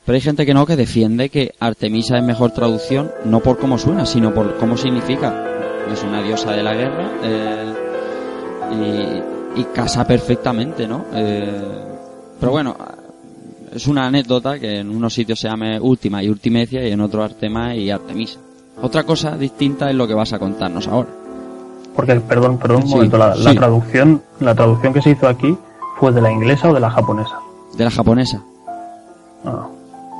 Pero 0.08 0.16
hay 0.16 0.22
gente 0.22 0.46
que 0.46 0.54
no, 0.54 0.66
que 0.66 0.78
defiende 0.78 1.28
que 1.28 1.54
Artemisa 1.60 2.18
es 2.18 2.24
mejor 2.24 2.52
traducción, 2.52 3.12
no 3.26 3.42
por 3.42 3.58
cómo 3.58 3.78
suena, 3.78 4.06
sino 4.06 4.34
por 4.34 4.56
cómo 4.56 4.78
significa. 4.78 5.44
Es 5.92 6.02
una 6.02 6.24
diosa 6.24 6.54
de 6.54 6.64
la 6.64 6.74
guerra 6.74 7.12
eh, 7.24 7.74
y, 9.56 9.60
y 9.60 9.64
casa 9.66 10.08
perfectamente, 10.08 10.88
¿no? 10.88 11.04
Eh, 11.14 11.62
pero 12.40 12.54
bueno, 12.54 12.78
es 13.74 13.86
una 13.88 14.08
anécdota 14.08 14.58
que 14.58 14.80
en 14.80 14.90
unos 14.90 15.14
sitios 15.14 15.42
se 15.42 15.50
llame 15.50 15.78
Última 15.78 16.24
y 16.24 16.30
Ultimecia 16.30 16.88
y 16.88 16.92
en 16.94 17.02
otro 17.02 17.22
Artema 17.22 17.76
y 17.76 17.92
Artemisa. 17.92 18.40
Otra 18.82 19.04
cosa 19.04 19.36
distinta 19.36 19.90
es 19.90 19.96
lo 19.98 20.08
que 20.08 20.14
vas 20.14 20.32
a 20.32 20.40
contarnos 20.40 20.88
ahora. 20.88 21.10
Porque, 21.94 22.16
perdón, 22.22 22.58
perdón 22.60 22.84
un 22.84 22.88
Sí, 22.88 22.96
momento, 22.96 23.18
la, 23.18 23.34
traducción, 23.34 24.22
la 24.40 24.56
traducción 24.56 24.94
que 24.94 25.02
se 25.02 25.10
hizo 25.10 25.28
aquí 25.28 25.58
fue 26.00 26.14
de 26.14 26.22
la 26.22 26.32
inglesa 26.32 26.70
o 26.70 26.74
de 26.74 26.80
la 26.80 26.92
japonesa. 26.92 27.40
De 27.78 27.84
la 27.84 27.92
japonesa. 27.92 28.42
Ah, 29.44 29.68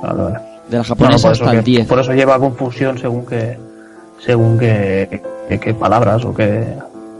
vale, 0.02 0.22
vale. 0.22 0.38
De 0.68 0.76
la 0.78 0.84
japonesa 0.84 1.16
no, 1.16 1.22
por 1.22 1.32
eso 1.32 1.44
hasta 1.44 1.50
el 1.58 1.64
que- 1.64 1.70
10. 1.70 1.86
Por 1.88 1.98
eso 2.00 2.12
lleva 2.12 2.38
confusión 2.38 2.98
según 2.98 3.24
qué, 3.26 3.58
según 4.24 4.58
qué, 4.58 5.22
qué, 5.48 5.58
qué 5.58 5.74
palabras 5.74 6.24
o 6.24 6.34
qué, 6.34 6.66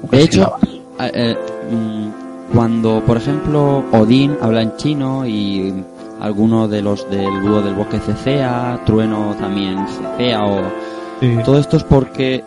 o 0.03 0.09
qué 0.11 0.17
De 0.17 0.23
hecho, 0.23 0.57
eh, 1.01 1.37
mm, 1.71 2.09
cuando, 2.55 3.03
por 3.07 3.17
ejemplo, 3.17 3.85
Odín 3.93 4.37
habla 4.41 4.63
en 4.63 4.77
chino 4.77 5.27
y 5.27 5.73
alguno 6.21 6.67
de 6.69 6.83
los 6.83 7.09
del 7.11 7.41
búho 7.41 7.63
del 7.63 7.75
bosque 7.75 7.99
cecea, 8.01 8.81
Trueno 8.85 9.35
también 9.39 9.87
cecea 9.89 10.45
o... 10.45 10.63
Todo 11.45 11.59
esto 11.59 11.77
es 11.77 11.85
porque 11.85 12.45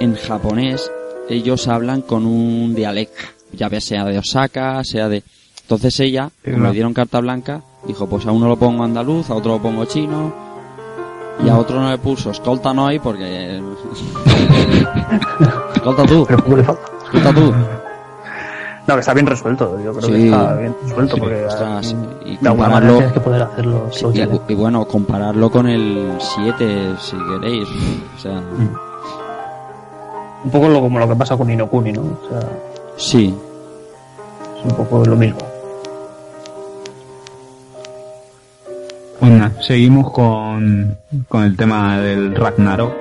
en 0.00 0.14
japonés 0.16 0.90
ellos 1.28 1.68
hablan 1.68 2.02
con 2.02 2.26
un 2.26 2.74
dialecto, 2.74 3.22
ya 3.52 3.68
sea 3.80 4.04
de 4.04 4.18
Osaka, 4.18 4.82
sea 4.84 5.08
de... 5.08 5.22
Entonces 5.68 6.00
ella, 6.00 6.30
como 6.42 6.64
le 6.64 6.72
dieron 6.72 6.94
carta 6.94 7.20
blanca, 7.20 7.60
dijo, 7.86 8.06
pues 8.06 8.24
a 8.24 8.32
uno 8.32 8.48
lo 8.48 8.56
pongo 8.56 8.84
andaluz, 8.84 9.28
a 9.28 9.34
otro 9.34 9.52
lo 9.52 9.58
pongo 9.58 9.84
chino, 9.84 10.32
y 11.44 11.48
a 11.50 11.58
otro 11.58 11.78
no 11.78 11.90
le 11.90 11.98
puso 11.98 12.30
escolta 12.30 12.72
no 12.72 12.86
hay 12.86 12.98
porque... 12.98 13.60
escolta 15.74 16.06
tú. 16.06 16.24
Pero 16.26 16.56
le 16.56 16.64
falta. 16.64 16.82
Escolta 17.04 17.34
tú. 17.34 17.52
No, 18.86 18.94
que 18.94 19.00
está 19.00 19.12
bien 19.12 19.26
resuelto, 19.26 19.78
yo 19.84 19.92
creo 19.92 20.06
Sí. 20.08 20.12
que 20.12 20.24
está 20.30 20.54
bien 20.54 20.74
resuelto 20.82 21.14
Sí, 21.16 21.20
porque 21.20 21.44
ostras, 21.44 21.92
mm, 21.94 21.98
y 22.24 22.36
de 22.38 22.48
alguna 22.48 22.64
compararlo- 22.68 22.70
manera 22.70 22.96
tienes 22.96 23.12
que 23.12 23.20
poder 23.20 23.42
hacer 23.42 23.66
los, 23.66 23.94
Sí, 23.94 24.04
los 24.24 24.40
y, 24.48 24.54
bueno, 24.54 24.84
compararlo 24.86 25.50
con 25.50 25.68
el 25.68 26.12
7, 26.18 26.94
si 26.98 27.14
queréis. 27.28 27.68
O 28.16 28.18
sea, 28.18 28.40
Un 30.44 30.50
poco 30.50 30.68
lo, 30.70 30.80
como 30.80 30.98
lo 30.98 31.06
que 31.06 31.14
pasa 31.16 31.36
con 31.36 31.50
Inokuni, 31.50 31.92
¿no? 31.92 32.00
O 32.00 32.28
sea, 32.30 32.40
sí. 32.96 33.34
es 34.56 34.64
un 34.64 34.70
poco 34.78 35.04
lo 35.04 35.14
mismo. 35.14 35.36
Pues 39.20 39.32
nada, 39.32 39.52
seguimos 39.62 40.12
con, 40.12 40.96
con 41.28 41.42
el 41.44 41.56
tema 41.56 41.98
del 41.98 42.34
Ragnarok, 42.34 42.92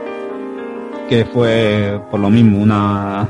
que 1.09 1.25
fue 1.25 1.99
por 2.09 2.19
lo 2.19 2.29
mismo 2.29 2.59
una, 2.59 3.29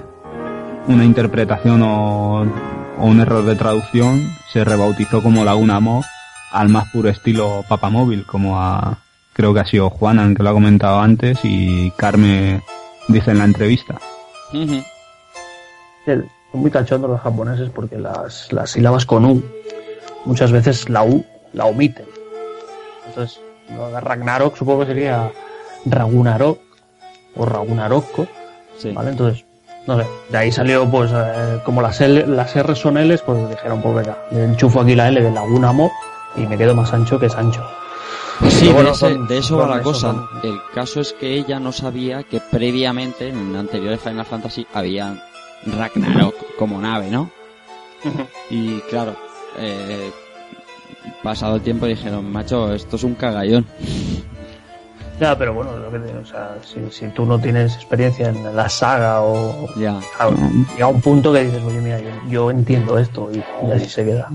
una 0.88 1.04
interpretación 1.04 1.82
o, 1.84 2.42
o 2.44 3.06
un 3.06 3.20
error 3.20 3.44
de 3.44 3.56
traducción, 3.56 4.22
se 4.52 4.64
rebautizó 4.64 5.22
como 5.22 5.44
Laguna 5.44 5.76
Amor 5.76 6.06
al 6.52 6.70
más 6.70 6.90
puro 6.92 7.10
estilo 7.10 7.64
Papamóvil, 7.68 8.26
como 8.26 8.58
a, 8.60 9.00
creo 9.34 9.54
que 9.54 9.60
ha 9.60 9.66
sido 9.66 9.90
Juanan 9.90 10.34
que 10.34 10.44
lo 10.44 10.50
ha 10.50 10.54
comentado 10.54 11.00
antes 11.02 11.40
y 11.44 11.92
Carmen 11.92 12.62
dice 13.10 13.32
en 13.32 13.40
la 13.40 13.44
entrevista. 13.46 13.96
Ujú. 14.54 14.82
El- 16.06 16.26
Son 16.54 16.62
muy 16.62 16.72
cachondos 16.72 17.10
los 17.10 17.20
japoneses 17.20 17.70
porque 17.70 17.98
las, 17.98 18.52
las 18.54 18.70
sílabas 18.72 19.06
con 19.06 19.26
U 19.26 19.44
muchas 20.24 20.54
veces 20.54 20.88
la 20.90 21.04
U 21.04 21.26
la 21.52 21.66
omiten. 21.66 22.06
Entonces, 23.18 23.40
Ragnarok 24.04 24.56
supongo 24.56 24.82
que 24.82 24.86
sería 24.88 25.32
Ragunarok 25.86 26.60
o 27.36 27.46
Ragunarokko. 27.46 28.28
¿Vale? 28.94 29.10
Entonces, 29.12 29.44
no 29.88 29.98
sé, 30.00 30.06
de 30.30 30.38
ahí 30.38 30.52
salió 30.52 30.86
pues 30.90 31.12
eh, 31.14 31.60
como 31.66 31.82
las, 31.82 32.00
L, 32.02 32.28
las 32.28 32.56
R 32.56 32.76
son 32.76 32.98
L, 32.98 33.18
pues 33.26 33.50
dijeron, 33.50 33.82
pues 33.82 33.96
venga, 33.96 34.18
le 34.32 34.44
enchufo 34.44 34.82
aquí 34.82 34.94
la 34.96 35.08
L 35.08 35.22
de 35.22 35.32
Laguna 35.32 35.72
Mo 35.72 35.92
y 36.36 36.42
me 36.46 36.58
quedo 36.58 36.76
más 36.76 36.94
ancho 36.94 37.20
que 37.20 37.30
Sancho. 37.30 37.66
Sí, 38.50 38.58
Pero 38.60 38.68
de, 38.68 38.74
bueno, 38.74 38.90
ese- 38.92 39.00
son- 39.00 39.28
de 39.28 39.38
eso 39.40 39.58
va 39.58 39.68
la 39.78 39.82
cosa. 39.82 40.12
son- 40.12 40.28
El 40.44 40.60
caso 40.76 41.02
es 41.02 41.14
que 41.14 41.34
ella 41.34 41.60
no 41.60 41.72
sabía 41.72 42.22
que 42.24 42.40
previamente, 42.40 43.30
en 43.30 43.56
anteriores 43.56 44.00
Final 44.00 44.26
Fantasy, 44.26 44.68
había 44.76 45.16
Ragnarok 45.66 46.36
como 46.60 46.80
nave, 46.80 47.10
¿no? 47.10 47.32
Y 48.52 48.80
claro, 48.82 49.16
eh, 49.58 50.12
pasado 51.24 51.56
el 51.56 51.62
tiempo 51.62 51.86
dijeron, 51.86 52.32
macho, 52.32 52.74
esto 52.74 52.96
es 52.96 53.04
un 53.04 53.16
cagallón. 53.16 53.66
Ya, 55.20 55.36
pero 55.36 55.52
bueno, 55.52 55.76
lo 55.76 55.90
que 55.92 55.98
te- 55.98 56.16
o 56.16 56.24
sea, 56.28 56.58
si, 56.62 56.80
si 56.92 57.08
tú 57.08 57.26
no 57.26 57.40
tienes 57.40 57.74
experiencia 57.74 58.30
en 58.30 58.56
la 58.56 58.70
saga 58.70 59.22
o 59.24 59.68
ya. 59.76 60.00
llega 60.76 60.88
un 60.88 61.02
punto 61.02 61.34
que 61.34 61.44
dices, 61.46 61.60
oye, 61.66 61.82
mira, 61.82 62.00
yo, 62.00 62.10
yo 62.30 62.52
entiendo 62.52 63.00
esto 63.00 63.28
y, 63.34 63.38
y 63.68 63.72
así 63.72 63.90
se 63.90 64.06
queda. 64.06 64.30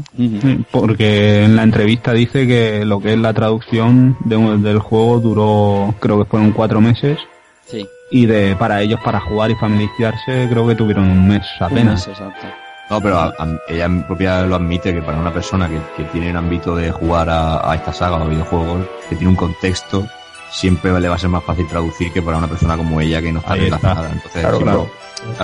Porque 0.73 1.45
en 1.45 1.55
la 1.55 1.63
entrevista 1.63 2.13
dice 2.13 2.49
que 2.49 2.85
lo 2.85 2.99
que 2.99 3.13
es 3.13 3.19
la 3.21 3.33
traducción 3.33 4.17
de 4.25 4.35
un- 4.37 4.61
del 4.65 4.81
juego 4.81 5.21
duró, 5.21 5.95
creo 6.01 6.19
que 6.19 6.25
fueron 6.29 6.51
cuatro 6.51 6.81
meses. 6.81 7.17
Sí. 7.65 7.87
Y 8.11 8.27
de 8.27 8.57
para 8.57 8.83
ellos, 8.83 8.99
para 9.05 9.21
jugar 9.21 9.53
y 9.53 9.55
familiarizarse, 9.55 10.49
creo 10.51 10.67
que 10.67 10.75
tuvieron 10.75 11.09
un 11.09 11.29
mes 11.29 11.47
apenas. 11.61 12.09
exacto. 12.09 12.45
No, 12.93 13.01
pero 13.01 13.19
a- 13.19 13.35
a- 13.39 13.59
ella 13.69 13.89
propia 14.07 14.43
lo 14.43 14.57
admite 14.57 14.93
que 14.93 15.03
para 15.03 15.19
una 15.19 15.33
persona 15.33 15.69
que, 15.69 15.81
que 15.97 16.05
tiene 16.11 16.31
el 16.31 16.37
ámbito 16.37 16.77
de 16.77 16.91
jugar 16.93 17.29
a, 17.31 17.71
a 17.71 17.75
esta 17.75 17.93
saga 17.93 18.17
o 18.17 18.29
videojuegos, 18.29 18.87
que 19.09 19.17
tiene 19.17 19.31
un 19.31 19.37
contexto, 19.37 20.07
siempre 20.51 20.99
le 21.01 21.09
va 21.09 21.15
a 21.15 21.19
ser 21.19 21.31
más 21.31 21.43
fácil 21.45 21.67
traducir 21.67 22.13
que 22.13 22.21
para 22.23 22.37
una 22.39 22.49
persona 22.49 22.77
como 22.77 23.01
ella 23.01 23.23
que 23.23 23.33
no 23.33 23.41
está 23.41 23.55
relacionada. 23.55 24.11
Entonces, 24.13 24.43
Claro, 24.43 24.59
claro. 24.59 24.91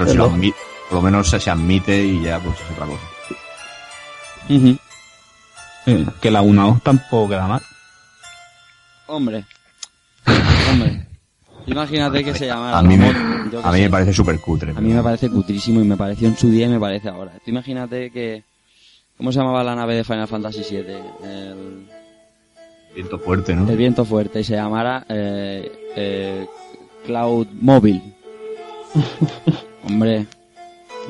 si 0.06 0.16
lo 0.16 0.30
admi- 0.30 0.54
por 0.90 0.96
lo 0.98 1.02
menos 1.02 1.28
se, 1.30 1.40
se 1.40 1.50
admite 1.50 1.96
y 2.04 2.22
ya 2.22 2.38
pues 2.38 2.54
es 2.60 2.70
otra 2.70 2.86
cosa. 2.86 3.02
Eh, 5.86 6.06
que 6.20 6.30
la 6.30 6.42
1 6.42 6.80
tampoco 6.82 7.30
queda 7.30 7.46
mal. 7.46 7.62
Hombre. 9.06 9.44
Hombre. 10.70 11.06
Imagínate 11.68 12.24
que 12.24 12.34
se 12.34 12.46
llamara 12.46 12.78
A 12.78 12.82
mí 12.82 12.96
me, 12.96 13.08
a 13.08 13.72
mí 13.72 13.80
me 13.80 13.90
parece 13.90 14.12
súper 14.12 14.40
cutre. 14.40 14.72
A 14.76 14.80
mí 14.80 14.92
me 14.92 15.02
parece 15.02 15.28
cutrísimo 15.28 15.80
y 15.80 15.84
me 15.84 15.96
pareció 15.96 16.28
en 16.28 16.36
su 16.36 16.50
día 16.50 16.66
y 16.66 16.70
me 16.70 16.80
parece 16.80 17.08
ahora. 17.08 17.32
Tú 17.44 17.50
imagínate 17.50 18.10
que, 18.10 18.42
¿Cómo 19.18 19.32
se 19.32 19.40
llamaba 19.40 19.64
la 19.64 19.74
nave 19.74 19.96
de 19.96 20.04
Final 20.04 20.28
Fantasy 20.28 20.62
VII? 20.70 20.78
El, 21.24 21.88
Viento 22.94 23.18
fuerte, 23.18 23.54
¿no? 23.54 23.68
el 23.68 23.76
viento 23.76 24.04
fuerte 24.04 24.40
y 24.40 24.44
se 24.44 24.54
llamara 24.54 25.04
eh, 25.08 25.70
eh, 25.96 26.46
Cloud 27.04 27.48
Mobile. 27.60 28.02
Hombre, 29.84 30.26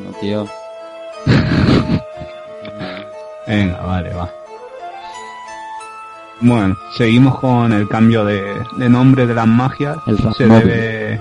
no 0.03 0.11
tío. 0.21 0.49
Venga, 3.47 3.81
vale, 3.81 4.15
va. 4.15 4.38
Bueno, 6.41 6.77
seguimos 6.97 7.39
con 7.41 7.73
el 7.73 7.89
cambio 7.89 8.25
de, 8.25 8.43
de 8.77 8.89
nombre 8.89 9.27
de 9.27 9.35
las 9.35 9.47
magias. 9.47 9.97
El 10.07 10.17
Se 10.19 10.23
Rasmobile. 10.25 10.65
debe 10.65 11.21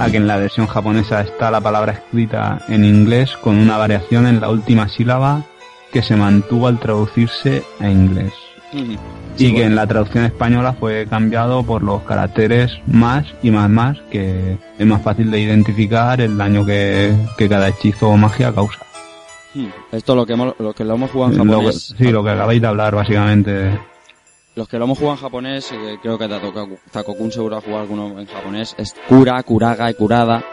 a 0.00 0.10
que 0.10 0.16
en 0.16 0.26
la 0.26 0.38
versión 0.38 0.66
japonesa 0.66 1.20
está 1.20 1.50
la 1.50 1.60
palabra 1.60 1.92
escrita 1.92 2.60
en 2.68 2.84
inglés 2.84 3.36
con 3.42 3.56
una 3.58 3.76
variación 3.76 4.26
en 4.26 4.40
la 4.40 4.48
última 4.48 4.88
sílaba 4.88 5.42
que 5.92 6.02
se 6.02 6.16
mantuvo 6.16 6.66
al 6.68 6.78
traducirse 6.78 7.62
a 7.80 7.88
inglés. 7.90 8.32
y 9.38 9.54
que 9.54 9.64
en 9.64 9.74
la 9.76 9.86
traducción 9.86 10.24
española 10.24 10.72
fue 10.78 11.06
cambiado 11.08 11.62
por 11.62 11.82
los 11.82 12.02
caracteres 12.02 12.72
más 12.86 13.24
y 13.42 13.50
más 13.50 13.70
más, 13.70 13.98
que 14.10 14.58
es 14.78 14.86
más 14.86 15.00
fácil 15.02 15.30
de 15.30 15.40
identificar 15.40 16.20
el 16.20 16.36
daño 16.36 16.66
que, 16.66 17.14
que 17.38 17.48
cada 17.48 17.68
hechizo 17.68 18.08
o 18.08 18.16
magia 18.16 18.52
causa. 18.52 18.80
Esto 19.92 20.14
lo 20.14 20.26
que, 20.26 20.34
hemos, 20.34 20.54
lo 20.58 20.72
que 20.74 20.84
lo 20.84 20.94
hemos 20.94 21.10
jugado 21.10 21.32
en 21.32 21.38
Lo 21.38 21.44
que- 21.44 21.50
japonés. 21.50 21.94
sí, 21.96 22.04
lo 22.10 22.22
que 22.24 22.30
acabáis 22.30 22.60
de 22.60 22.66
hablar 22.68 22.94
básicamente. 22.94 23.78
Los 24.58 24.66
que 24.66 24.76
lo 24.76 24.86
hemos 24.86 24.98
jugado 24.98 25.18
en 25.18 25.22
japonés, 25.22 25.70
eh, 25.70 25.98
creo 26.02 26.18
que 26.18 26.26
Takokun 26.90 27.30
seguro 27.30 27.58
ha 27.58 27.60
jugado 27.60 27.82
alguno 27.82 28.18
en 28.18 28.26
japonés, 28.26 28.74
es 28.76 28.92
Kura, 29.08 29.40
Kuraga 29.44 29.88
y 29.88 29.94
Kurada. 29.94 30.44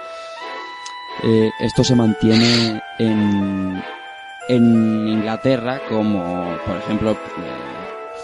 Eh, 1.23 1.49
esto 1.59 1.83
se 1.83 1.95
mantiene 1.95 2.83
en, 2.99 3.83
en 4.47 5.07
Inglaterra 5.07 5.81
como, 5.89 6.55
por 6.67 6.77
ejemplo, 6.77 7.13
eh, 7.13 7.17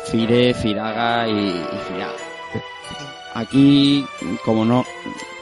Fire, 0.05 0.53
Firaga 0.53 1.27
y, 1.27 1.49
y. 1.49 1.65
Aquí, 3.33 4.05
como 4.45 4.63
no, 4.63 4.85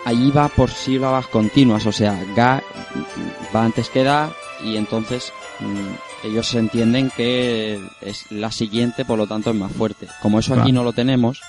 allí 0.05 0.31
va 0.31 0.47
por 0.47 0.69
sílabas 0.69 1.27
continuas, 1.27 1.85
o 1.85 1.91
sea, 1.91 2.17
Ga 2.33 2.63
va 3.53 3.65
antes 3.65 3.89
que 3.89 4.05
Da 4.05 4.31
y 4.63 4.77
entonces 4.77 5.33
mm, 5.59 6.08
ellos 6.23 6.47
se 6.47 6.59
entienden 6.59 7.11
que 7.15 7.79
es 8.01 8.31
la 8.31 8.51
siguiente, 8.51 9.05
por 9.05 9.17
lo 9.17 9.27
tanto 9.27 9.51
es 9.51 9.55
más 9.55 9.71
fuerte. 9.71 10.07
Como 10.21 10.39
eso 10.39 10.53
aquí 10.53 10.71
no 10.71 10.83
lo 10.83 10.93
tenemos, 10.93 11.41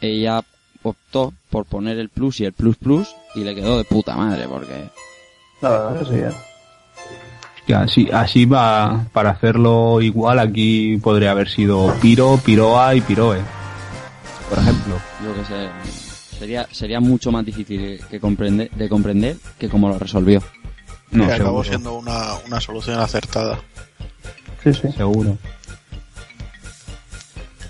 ella 0.00 0.42
optó 0.82 1.32
por 1.50 1.64
poner 1.64 1.98
el 1.98 2.08
plus 2.08 2.40
y 2.40 2.44
el 2.44 2.52
plus 2.52 2.76
plus 2.76 3.14
y 3.34 3.40
le 3.40 3.54
quedó 3.54 3.78
de 3.78 3.84
puta 3.84 4.16
madre 4.16 4.46
porque 4.46 4.90
La 5.60 5.70
verdad 5.70 5.98
que 5.98 6.04
sí, 6.04 6.14
¿eh? 6.16 6.32
Que 7.66 7.74
así, 7.74 8.08
así 8.12 8.44
va, 8.44 9.06
para 9.12 9.30
hacerlo 9.30 10.00
igual, 10.02 10.38
aquí 10.38 10.98
podría 10.98 11.30
haber 11.30 11.48
sido 11.48 11.94
Piro, 12.00 12.38
Piroa 12.44 12.94
y 12.94 13.00
Piroe. 13.00 13.40
Por 14.50 14.58
ejemplo. 14.58 14.96
yo 15.24 15.34
que 15.34 15.44
sé, 15.46 16.38
sería 16.38 16.68
sería 16.70 17.00
mucho 17.00 17.32
más 17.32 17.46
difícil 17.46 17.98
que 18.10 18.20
comprender, 18.20 18.70
de 18.70 18.88
comprender 18.88 19.36
que 19.58 19.70
como 19.70 19.88
lo 19.88 19.98
resolvió. 19.98 20.42
No, 21.14 21.26
que 21.26 21.32
acabó 21.32 21.64
seguro. 21.64 21.64
siendo 21.64 21.94
una, 21.94 22.34
una 22.46 22.60
solución 22.60 23.00
acertada. 23.00 23.60
Sí, 24.62 24.72
sí. 24.74 24.92
Seguro. 24.96 25.38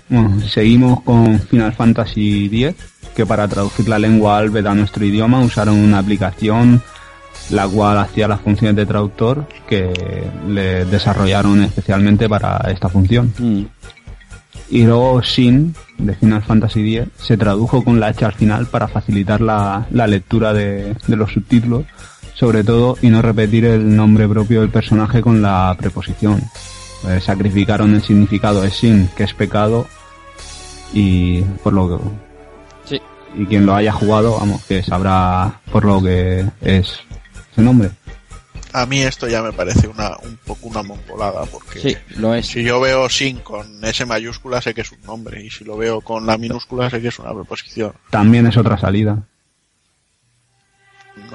Bueno, 0.09 0.39
seguimos 0.47 1.01
con 1.01 1.39
Final 1.39 1.73
Fantasy 1.73 2.45
X, 2.45 2.75
que 3.15 3.25
para 3.25 3.47
traducir 3.47 3.87
la 3.87 3.97
lengua 3.99 4.37
álveda 4.37 4.71
a 4.71 4.75
nuestro 4.75 5.05
idioma 5.05 5.39
usaron 5.41 5.77
una 5.77 5.99
aplicación 5.99 6.81
la 7.51 7.67
cual 7.67 7.97
hacía 7.99 8.27
las 8.27 8.41
funciones 8.41 8.75
de 8.75 8.85
traductor 8.85 9.47
que 9.67 9.91
le 10.47 10.85
desarrollaron 10.85 11.63
especialmente 11.63 12.27
para 12.27 12.57
esta 12.71 12.89
función. 12.89 13.33
Mm. 13.37 13.63
Y 14.71 14.83
luego 14.83 15.21
Shin, 15.21 15.75
de 15.99 16.15
Final 16.15 16.41
Fantasy 16.41 16.97
X, 16.97 17.09
se 17.17 17.37
tradujo 17.37 17.83
con 17.83 17.99
la 17.99 18.07
H 18.07 18.25
al 18.25 18.33
final 18.33 18.65
para 18.65 18.87
facilitar 18.87 19.41
la, 19.41 19.85
la 19.91 20.07
lectura 20.07 20.53
de, 20.53 20.95
de 21.05 21.15
los 21.15 21.31
subtítulos, 21.31 21.85
sobre 22.35 22.63
todo, 22.63 22.97
y 23.01 23.09
no 23.09 23.21
repetir 23.21 23.65
el 23.65 23.95
nombre 23.95 24.27
propio 24.27 24.61
del 24.61 24.69
personaje 24.69 25.21
con 25.21 25.41
la 25.41 25.75
preposición. 25.79 26.41
Eh, 27.07 27.19
sacrificaron 27.21 27.93
el 27.95 28.01
significado 28.03 28.61
de 28.61 28.69
Shin, 28.69 29.09
que 29.15 29.23
es 29.23 29.33
pecado, 29.33 29.87
y 30.93 31.41
por 31.63 31.73
lo 31.73 31.89
que... 31.97 32.03
Sí. 32.85 33.01
Y 33.37 33.45
quien 33.45 33.65
lo 33.65 33.75
haya 33.75 33.91
jugado, 33.91 34.37
vamos, 34.39 34.63
que 34.65 34.81
sabrá 34.83 35.59
por 35.71 35.85
lo 35.85 36.01
que 36.01 36.45
es 36.61 36.99
ese 37.51 37.61
nombre. 37.61 37.89
A 38.73 38.85
mí 38.85 39.01
esto 39.01 39.27
ya 39.29 39.41
me 39.41 39.53
parece 39.53 39.87
una, 39.87 40.17
un 40.23 40.37
poco 40.45 40.67
una 40.67 40.83
mongolada, 40.83 41.45
porque 41.45 41.79
Sí, 41.79 41.97
lo 42.17 42.33
es. 42.35 42.47
si 42.47 42.61
yo 42.63 42.81
veo 42.81 43.07
sin 43.09 43.37
con 43.37 43.83
S 43.85 44.05
mayúscula 44.05 44.61
sé 44.61 44.73
que 44.73 44.81
es 44.81 44.91
un 44.91 45.01
nombre, 45.03 45.41
y 45.45 45.49
si 45.49 45.63
lo 45.63 45.77
veo 45.77 46.01
con 46.01 46.25
la 46.25 46.37
minúscula 46.37 46.89
sé 46.89 47.01
que 47.01 47.07
es 47.07 47.19
una 47.19 47.33
preposición. 47.33 47.93
También 48.09 48.45
es 48.47 48.57
otra 48.57 48.77
salida. 48.77 49.23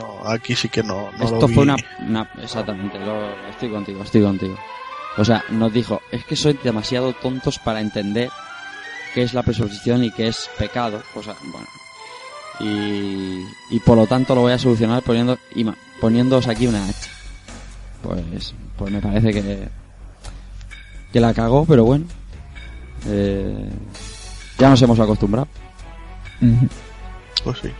No, 0.00 0.28
aquí 0.28 0.54
sí 0.56 0.68
que 0.68 0.82
no, 0.82 1.10
no 1.18 1.24
Esto 1.24 1.40
lo 1.42 1.48
fue 1.48 1.56
vi. 1.56 1.58
una, 1.62 1.76
una- 2.06 2.30
exactamente, 2.42 2.98
lo- 2.98 3.48
estoy 3.48 3.70
contigo, 3.70 4.02
estoy 4.02 4.22
contigo. 4.22 4.56
O 5.18 5.24
sea, 5.24 5.44
nos 5.50 5.72
dijo, 5.72 6.00
es 6.10 6.24
que 6.24 6.36
sois 6.36 6.62
demasiado 6.62 7.12
tontos 7.12 7.58
para 7.58 7.80
entender 7.80 8.30
qué 9.14 9.22
es 9.22 9.34
la 9.34 9.42
presuposición 9.42 10.04
y 10.04 10.10
qué 10.12 10.28
es 10.28 10.48
pecado. 10.58 11.02
O 11.14 11.22
sea, 11.22 11.34
bueno. 11.42 11.66
Y, 12.60 13.44
y 13.70 13.80
por 13.80 13.96
lo 13.96 14.06
tanto 14.06 14.34
lo 14.34 14.42
voy 14.42 14.52
a 14.52 14.58
solucionar 14.58 15.02
poniendo, 15.02 15.38
ima- 15.54 15.76
poniéndoos 16.00 16.46
aquí 16.46 16.66
una 16.66 16.84
H. 16.86 17.08
Pues, 18.02 18.54
pues 18.78 18.92
me 18.92 19.00
parece 19.00 19.32
que, 19.32 19.68
que 21.12 21.20
la 21.20 21.34
cagó, 21.34 21.64
pero 21.66 21.84
bueno. 21.84 22.06
Eh, 23.06 23.68
ya 24.58 24.68
nos 24.70 24.80
hemos 24.82 25.00
acostumbrado. 25.00 25.48
Pues 27.44 27.58
sí. 27.58 27.70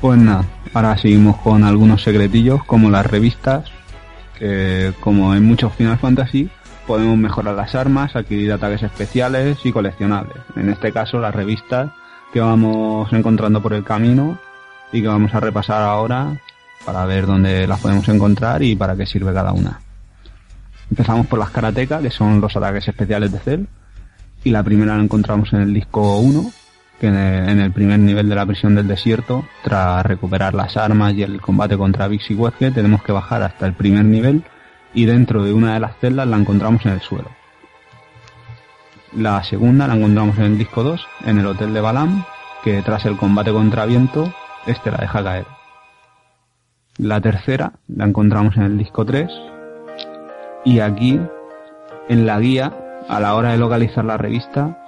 Pues 0.00 0.18
nada, 0.18 0.46
ahora 0.72 0.96
seguimos 0.96 1.36
con 1.38 1.62
algunos 1.62 2.02
secretillos 2.02 2.64
como 2.64 2.88
las 2.88 3.04
revistas, 3.04 3.70
que 4.38 4.94
como 5.00 5.34
en 5.34 5.44
muchos 5.44 5.74
Final 5.74 5.98
Fantasy 5.98 6.48
podemos 6.86 7.18
mejorar 7.18 7.54
las 7.54 7.74
armas, 7.74 8.16
adquirir 8.16 8.50
ataques 8.50 8.82
especiales 8.82 9.58
y 9.62 9.72
coleccionables. 9.72 10.38
En 10.56 10.70
este 10.70 10.90
caso 10.90 11.20
las 11.20 11.34
revistas 11.34 11.90
que 12.32 12.40
vamos 12.40 13.12
encontrando 13.12 13.60
por 13.60 13.74
el 13.74 13.84
camino 13.84 14.38
y 14.90 15.02
que 15.02 15.08
vamos 15.08 15.34
a 15.34 15.40
repasar 15.40 15.82
ahora 15.82 16.34
para 16.86 17.04
ver 17.04 17.26
dónde 17.26 17.66
las 17.66 17.80
podemos 17.80 18.08
encontrar 18.08 18.62
y 18.62 18.74
para 18.74 18.96
qué 18.96 19.04
sirve 19.04 19.34
cada 19.34 19.52
una. 19.52 19.80
Empezamos 20.90 21.26
por 21.26 21.38
las 21.38 21.50
karateka, 21.50 22.00
que 22.00 22.10
son 22.10 22.40
los 22.40 22.56
ataques 22.56 22.88
especiales 22.88 23.32
de 23.32 23.38
Cell, 23.38 23.64
y 24.44 24.50
la 24.50 24.62
primera 24.62 24.96
la 24.96 25.02
encontramos 25.02 25.52
en 25.52 25.60
el 25.60 25.74
disco 25.74 26.16
1, 26.18 26.50
que 27.00 27.06
en 27.06 27.16
el, 27.16 27.72
primer 27.72 27.98
nivel 27.98 28.28
de 28.28 28.34
la 28.34 28.44
prisión 28.44 28.74
del 28.74 28.86
desierto, 28.86 29.44
tras 29.64 30.04
recuperar 30.04 30.52
las 30.54 30.76
armas 30.76 31.14
y 31.14 31.22
el 31.22 31.40
combate 31.40 31.78
contra 31.78 32.06
Vix 32.08 32.30
y 32.30 32.34
Wesker, 32.34 32.74
tenemos 32.74 33.02
que 33.02 33.10
bajar 33.10 33.42
hasta 33.42 33.66
el 33.66 33.72
primer 33.72 34.04
nivel 34.04 34.44
y 34.92 35.06
dentro 35.06 35.42
de 35.42 35.54
una 35.54 35.74
de 35.74 35.80
las 35.80 35.96
celdas 35.96 36.28
la 36.28 36.36
encontramos 36.36 36.84
en 36.84 36.92
el 36.92 37.00
suelo. 37.00 37.30
La 39.16 39.42
segunda 39.42 39.88
la 39.88 39.94
encontramos 39.94 40.36
en 40.38 40.44
el 40.44 40.58
disco 40.58 40.84
2, 40.84 41.08
en 41.24 41.38
el 41.38 41.46
hotel 41.46 41.72
de 41.72 41.80
Balam, 41.80 42.24
que 42.62 42.82
tras 42.82 43.06
el 43.06 43.16
combate 43.16 43.50
contra 43.50 43.86
viento, 43.86 44.32
este 44.66 44.90
la 44.90 44.98
deja 44.98 45.24
caer. 45.24 45.46
La 46.98 47.20
tercera 47.22 47.72
la 47.88 48.04
encontramos 48.04 48.58
en 48.58 48.64
el 48.64 48.76
disco 48.76 49.06
3 49.06 49.30
y 50.66 50.80
aquí, 50.80 51.18
en 52.10 52.26
la 52.26 52.38
guía, 52.38 52.74
a 53.08 53.20
la 53.20 53.34
hora 53.34 53.52
de 53.52 53.58
localizar 53.58 54.04
la 54.04 54.18
revista, 54.18 54.79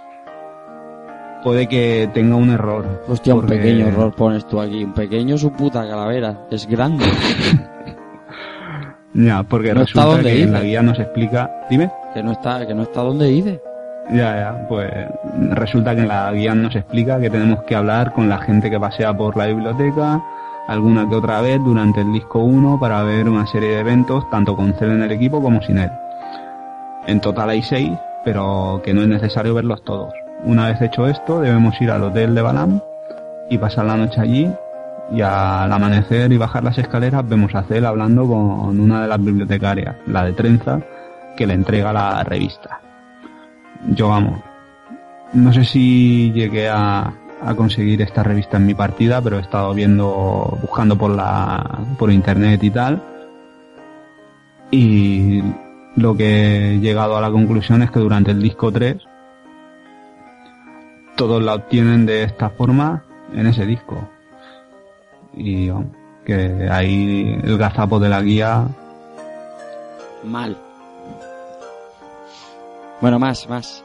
puede 1.43 1.69
que 1.69 2.09
tenga 2.15 2.37
un 2.37 2.51
error. 2.51 3.03
Hostia, 3.09 3.35
un 3.35 3.47
pequeño 3.47 3.87
error 3.87 4.15
pones 4.15 4.47
tú 4.47 4.61
aquí. 4.61 4.85
Un 4.85 4.95
pequeño 4.95 5.37
su 5.39 5.53
puta 5.53 5.87
calavera. 5.87 6.47
Es 6.51 6.67
grande. 6.67 7.05
Ya, 9.15 9.43
porque 9.43 9.75
No 9.75 9.83
está 9.83 10.01
resulta 10.01 10.05
donde 10.07 10.33
que 10.33 10.43
en 10.43 10.53
la 10.55 10.63
guía 10.63 10.81
nos 10.81 10.99
explica... 10.99 11.51
Dime. 11.69 11.91
que 12.15 12.23
no 12.23 12.33
está, 12.33 12.67
que 12.67 12.75
no 12.75 12.83
está 12.85 13.03
donde 13.03 13.27
dice. 13.27 13.61
Ya, 14.09 14.37
ya, 14.37 14.67
pues 14.69 14.91
resulta 15.51 15.95
que 15.95 16.01
en 16.01 16.09
la 16.09 16.33
guía 16.33 16.55
nos 16.55 16.75
explica 16.75 17.21
que 17.21 17.29
tenemos 17.29 17.63
que 17.65 17.77
hablar 17.77 18.15
con 18.15 18.31
la 18.31 18.39
gente 18.39 18.71
que 18.71 18.81
pasea 18.81 19.15
por 19.15 19.37
la 19.37 19.47
biblioteca 19.49 20.23
alguna 20.69 21.09
que 21.09 21.17
otra 21.17 21.41
vez 21.41 21.59
durante 21.63 22.01
el 22.01 22.13
disco 22.13 22.41
1 22.41 22.79
para 22.81 23.03
ver 23.03 23.29
una 23.29 23.47
serie 23.47 23.71
de 23.71 23.81
eventos, 23.81 24.29
tanto 24.31 24.57
con 24.57 24.73
Cell 24.75 24.93
en 24.93 25.03
el 25.03 25.13
equipo 25.13 25.43
como 25.43 25.61
sin 25.63 25.79
él. 25.79 25.91
En 27.07 27.21
total 27.21 27.51
hay 27.51 27.63
6, 27.63 27.91
pero 28.25 28.81
que 28.85 28.95
no 28.95 29.03
es 29.03 29.09
necesario 29.09 29.55
verlos 29.55 29.83
todos. 29.85 30.13
Una 30.45 30.69
vez 30.69 30.81
hecho 30.83 31.07
esto, 31.07 31.41
debemos 31.41 31.81
ir 31.81 31.91
al 31.91 32.03
hotel 32.03 32.35
de 32.35 32.43
Balam 32.43 32.81
y 33.49 33.59
pasar 33.59 33.87
la 33.87 33.97
noche 33.97 34.21
allí 34.21 34.51
y 35.13 35.21
al 35.21 35.73
amanecer 35.73 36.33
y 36.33 36.39
bajar 36.39 36.65
las 36.65 36.79
escaleras 36.79 37.29
vemos 37.29 37.55
a 37.55 37.63
Cell 37.65 37.85
hablando 37.85 38.27
con 38.27 38.81
una 38.81 39.03
de 39.03 39.09
las 39.09 39.23
bibliotecarias, 39.23 39.97
la 40.07 40.25
de 40.25 40.33
Trenza, 40.33 40.81
que 41.37 41.47
le 41.47 41.55
entrega 41.55 41.93
la 41.93 42.25
revista 42.25 42.81
yo 43.89 44.09
vamos. 44.09 44.41
No 45.33 45.53
sé 45.53 45.65
si 45.65 46.33
llegué 46.33 46.69
a, 46.69 47.13
a 47.43 47.55
conseguir 47.55 48.03
esta 48.03 48.23
revista 48.23 48.59
en 48.59 48.67
mi 48.67 48.75
partida, 48.75 49.21
pero 49.21 49.39
he 49.39 49.41
estado 49.41 49.73
viendo, 49.75 50.59
buscando 50.61 50.97
por 50.97 51.11
la, 51.11 51.81
por 51.99 52.11
internet 52.11 52.63
y 52.63 52.71
tal. 52.71 53.03
Y 54.71 55.43
lo 55.97 56.17
que 56.17 56.75
he 56.75 56.81
llegado 56.81 57.17
a 57.17 57.21
la 57.21 57.31
conclusión 57.31 57.83
es 57.83 57.91
que 57.91 58.01
durante 58.01 58.31
el 58.31 58.43
disco 58.43 58.71
3 58.73 58.97
todos 61.17 61.43
la 61.43 61.55
obtienen 61.55 62.07
de 62.07 62.25
esta 62.25 62.51
forma 62.51 63.05
en 63.35 63.47
ese 63.47 63.67
disco. 63.67 64.09
Y 65.35 65.71
que 66.25 66.69
ahí 66.71 67.39
el 67.43 67.59
gazapo 67.59 67.99
de 67.99 68.09
la 68.09 68.23
guía 68.23 68.69
Mal. 70.25 70.57
Bueno, 73.01 73.19
más, 73.19 73.49
más. 73.49 73.83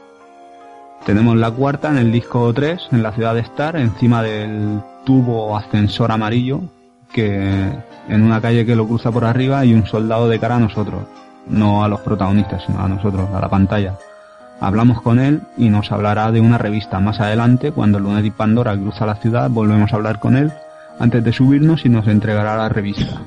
Tenemos 1.04 1.36
la 1.36 1.50
cuarta 1.50 1.88
en 1.88 1.98
el 1.98 2.12
disco 2.12 2.52
3, 2.52 2.88
en 2.92 3.02
la 3.02 3.12
ciudad 3.12 3.34
de 3.34 3.40
Star, 3.40 3.76
encima 3.76 4.22
del 4.22 4.80
tubo 5.04 5.56
ascensor 5.56 6.12
amarillo, 6.12 6.60
que 7.12 7.72
en 8.08 8.22
una 8.22 8.40
calle 8.40 8.64
que 8.64 8.76
lo 8.76 8.86
cruza 8.86 9.10
por 9.10 9.24
arriba 9.24 9.60
hay 9.60 9.74
un 9.74 9.86
soldado 9.86 10.28
de 10.28 10.38
cara 10.38 10.56
a 10.56 10.60
nosotros, 10.60 11.02
no 11.48 11.82
a 11.82 11.88
los 11.88 12.00
protagonistas, 12.00 12.62
sino 12.64 12.80
a 12.80 12.88
nosotros, 12.88 13.28
a 13.32 13.40
la 13.40 13.48
pantalla. 13.48 13.98
Hablamos 14.60 15.02
con 15.02 15.20
él 15.20 15.42
y 15.56 15.68
nos 15.68 15.92
hablará 15.92 16.32
de 16.32 16.40
una 16.40 16.58
revista. 16.58 16.98
Más 16.98 17.20
adelante, 17.20 17.70
cuando 17.72 17.98
el 17.98 18.04
Lunatic 18.04 18.34
Pandora 18.34 18.76
cruza 18.76 19.06
la 19.06 19.14
ciudad, 19.16 19.50
volvemos 19.50 19.92
a 19.92 19.96
hablar 19.96 20.18
con 20.18 20.36
él 20.36 20.52
antes 20.98 21.22
de 21.22 21.32
subirnos 21.32 21.84
y 21.84 21.88
nos 21.88 22.06
entregará 22.08 22.56
la 22.56 22.68
revista. 22.68 23.20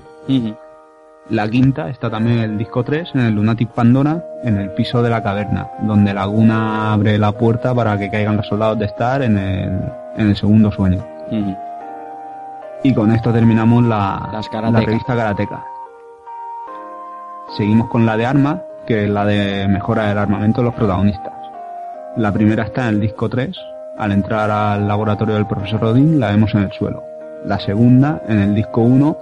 La 1.29 1.47
quinta 1.47 1.89
está 1.89 2.09
también 2.09 2.39
en 2.39 2.51
el 2.51 2.57
disco 2.57 2.83
3, 2.83 3.11
en 3.13 3.21
el 3.21 3.35
Lunatic 3.35 3.69
Pandora, 3.69 4.21
en 4.43 4.57
el 4.57 4.71
piso 4.71 5.01
de 5.01 5.09
la 5.09 5.23
caverna, 5.23 5.67
donde 5.81 6.13
Laguna 6.13 6.91
abre 6.91 7.17
la 7.17 7.31
puerta 7.31 7.73
para 7.73 7.97
que 7.97 8.09
caigan 8.09 8.35
los 8.35 8.47
soldados 8.47 8.79
de 8.79 8.85
Star 8.85 9.21
en 9.21 9.37
el, 9.37 9.79
en 10.17 10.29
el 10.29 10.35
segundo 10.35 10.71
sueño. 10.71 11.05
Y 12.83 12.93
con 12.93 13.11
esto 13.11 13.31
terminamos 13.31 13.83
la, 13.85 14.29
la 14.33 14.81
revista 14.81 15.15
Karateka. 15.15 15.63
Seguimos 17.55 17.87
con 17.89 18.05
la 18.05 18.17
de 18.17 18.25
armas, 18.25 18.59
que 18.91 19.05
es 19.05 19.09
la 19.09 19.25
de 19.25 19.69
mejora 19.69 20.09
del 20.09 20.17
armamento 20.17 20.59
de 20.59 20.65
los 20.65 20.75
protagonistas. 20.75 21.31
La 22.17 22.29
primera 22.33 22.63
está 22.63 22.89
en 22.89 22.95
el 22.95 22.99
disco 22.99 23.29
3. 23.29 23.57
Al 23.97 24.11
entrar 24.11 24.51
al 24.51 24.85
laboratorio 24.85 25.35
del 25.35 25.47
profesor 25.47 25.81
Odin 25.85 26.19
la 26.19 26.31
vemos 26.31 26.53
en 26.55 26.63
el 26.63 26.73
suelo. 26.73 27.01
La 27.45 27.57
segunda 27.61 28.21
en 28.27 28.39
el 28.39 28.53
disco 28.53 28.81
1, 28.81 29.17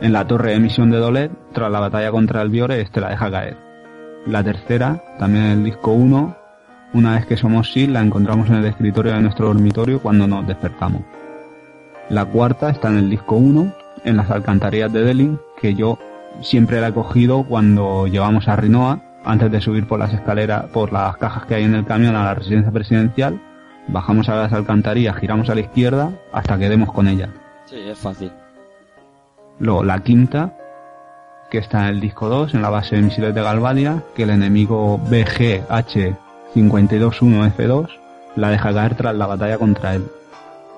en 0.00 0.12
la 0.12 0.26
torre 0.26 0.50
de 0.50 0.56
emisión 0.56 0.90
de 0.90 0.98
Dolet, 0.98 1.30
tras 1.52 1.70
la 1.70 1.78
batalla 1.78 2.10
contra 2.10 2.42
el 2.42 2.48
Biore, 2.48 2.80
este 2.80 3.00
la 3.00 3.10
deja 3.10 3.30
caer. 3.30 3.56
La 4.26 4.42
tercera, 4.42 5.00
también 5.20 5.44
en 5.44 5.52
el 5.52 5.64
disco 5.64 5.92
1, 5.92 6.36
una 6.94 7.14
vez 7.14 7.26
que 7.26 7.36
somos 7.36 7.72
SEAL, 7.72 7.92
la 7.92 8.00
encontramos 8.00 8.48
en 8.48 8.56
el 8.56 8.64
escritorio 8.64 9.12
de 9.12 9.20
nuestro 9.20 9.46
dormitorio 9.46 10.02
cuando 10.02 10.26
nos 10.26 10.48
despertamos. 10.48 11.02
La 12.08 12.24
cuarta 12.24 12.70
está 12.70 12.88
en 12.88 12.96
el 12.96 13.10
disco 13.10 13.36
1, 13.36 13.72
en 14.04 14.16
las 14.16 14.28
alcantarillas 14.32 14.92
de 14.92 15.04
Delin, 15.04 15.38
que 15.60 15.76
yo 15.76 15.96
siempre 16.42 16.80
la 16.80 16.88
he 16.88 16.92
cogido 16.92 17.44
cuando 17.44 18.06
llevamos 18.06 18.48
a 18.48 18.56
Rinoa, 18.56 19.00
antes 19.24 19.50
de 19.50 19.60
subir 19.60 19.86
por 19.86 19.98
las 19.98 20.12
escaleras, 20.12 20.66
por 20.66 20.92
las 20.92 21.16
cajas 21.16 21.46
que 21.46 21.54
hay 21.56 21.64
en 21.64 21.74
el 21.74 21.84
camión 21.84 22.14
a 22.14 22.24
la 22.24 22.34
residencia 22.34 22.70
presidencial, 22.70 23.40
bajamos 23.88 24.28
a 24.28 24.36
las 24.36 24.52
alcantarillas, 24.52 25.16
giramos 25.16 25.50
a 25.50 25.54
la 25.54 25.62
izquierda 25.62 26.12
hasta 26.32 26.58
que 26.58 26.68
demos 26.68 26.92
con 26.92 27.08
ella. 27.08 27.30
Sí, 27.66 27.76
es 27.76 27.98
fácil. 27.98 28.30
Luego 29.58 29.82
la 29.82 30.00
quinta, 30.00 30.52
que 31.50 31.58
está 31.58 31.88
en 31.88 31.94
el 31.94 32.00
disco 32.00 32.28
2, 32.28 32.54
en 32.54 32.62
la 32.62 32.70
base 32.70 32.96
de 32.96 33.02
misiles 33.02 33.34
de 33.34 33.42
Galvadia, 33.42 34.02
que 34.14 34.22
el 34.24 34.30
enemigo 34.30 34.98
BGH-521F2 35.10 37.88
la 38.36 38.50
deja 38.50 38.72
caer 38.72 38.94
tras 38.94 39.14
la 39.14 39.26
batalla 39.26 39.58
contra 39.58 39.94
él. 39.94 40.06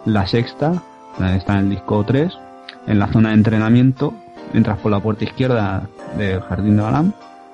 La 0.05 0.27
sexta, 0.27 0.83
está 1.35 1.55
en 1.55 1.59
el 1.59 1.71
disco 1.71 2.05
3, 2.05 2.37
en 2.87 2.99
la 2.99 3.09
zona 3.09 3.31
de 3.31 3.35
entrenamiento, 3.35 4.15
entras 4.55 4.79
por 4.79 4.91
la 4.91 5.01
puerta 5.01 5.25
izquierda 5.25 5.83
del 6.17 6.41
jardín 6.43 6.77
de 6.77 6.83
Balam 6.83 7.13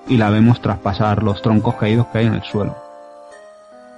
y 0.08 0.16
la 0.16 0.30
vemos 0.30 0.60
traspasar 0.60 1.22
los 1.22 1.42
troncos 1.42 1.74
caídos 1.76 2.06
que 2.08 2.18
hay 2.18 2.26
en 2.26 2.34
el 2.34 2.42
suelo. 2.42 2.76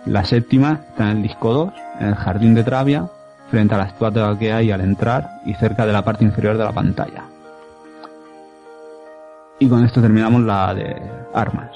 La 0.05 0.25
séptima 0.25 0.81
está 0.89 1.11
en 1.11 1.17
el 1.19 1.23
disco 1.25 1.53
2, 1.53 1.73
en 2.01 2.07
el 2.07 2.15
jardín 2.15 2.55
de 2.55 2.63
Travia, 2.63 3.09
frente 3.51 3.75
a 3.75 3.79
la 3.79 3.85
estatua 3.85 4.39
que 4.39 4.53
hay 4.53 4.71
al 4.71 4.81
entrar 4.81 5.41
y 5.45 5.55
cerca 5.55 5.85
de 5.85 5.93
la 5.93 6.03
parte 6.03 6.25
inferior 6.25 6.57
de 6.57 6.65
la 6.65 6.73
pantalla. 6.73 7.25
Y 9.59 9.69
con 9.69 9.85
esto 9.85 10.01
terminamos 10.01 10.43
la 10.43 10.75
de 10.75 11.01
armas. 11.35 11.71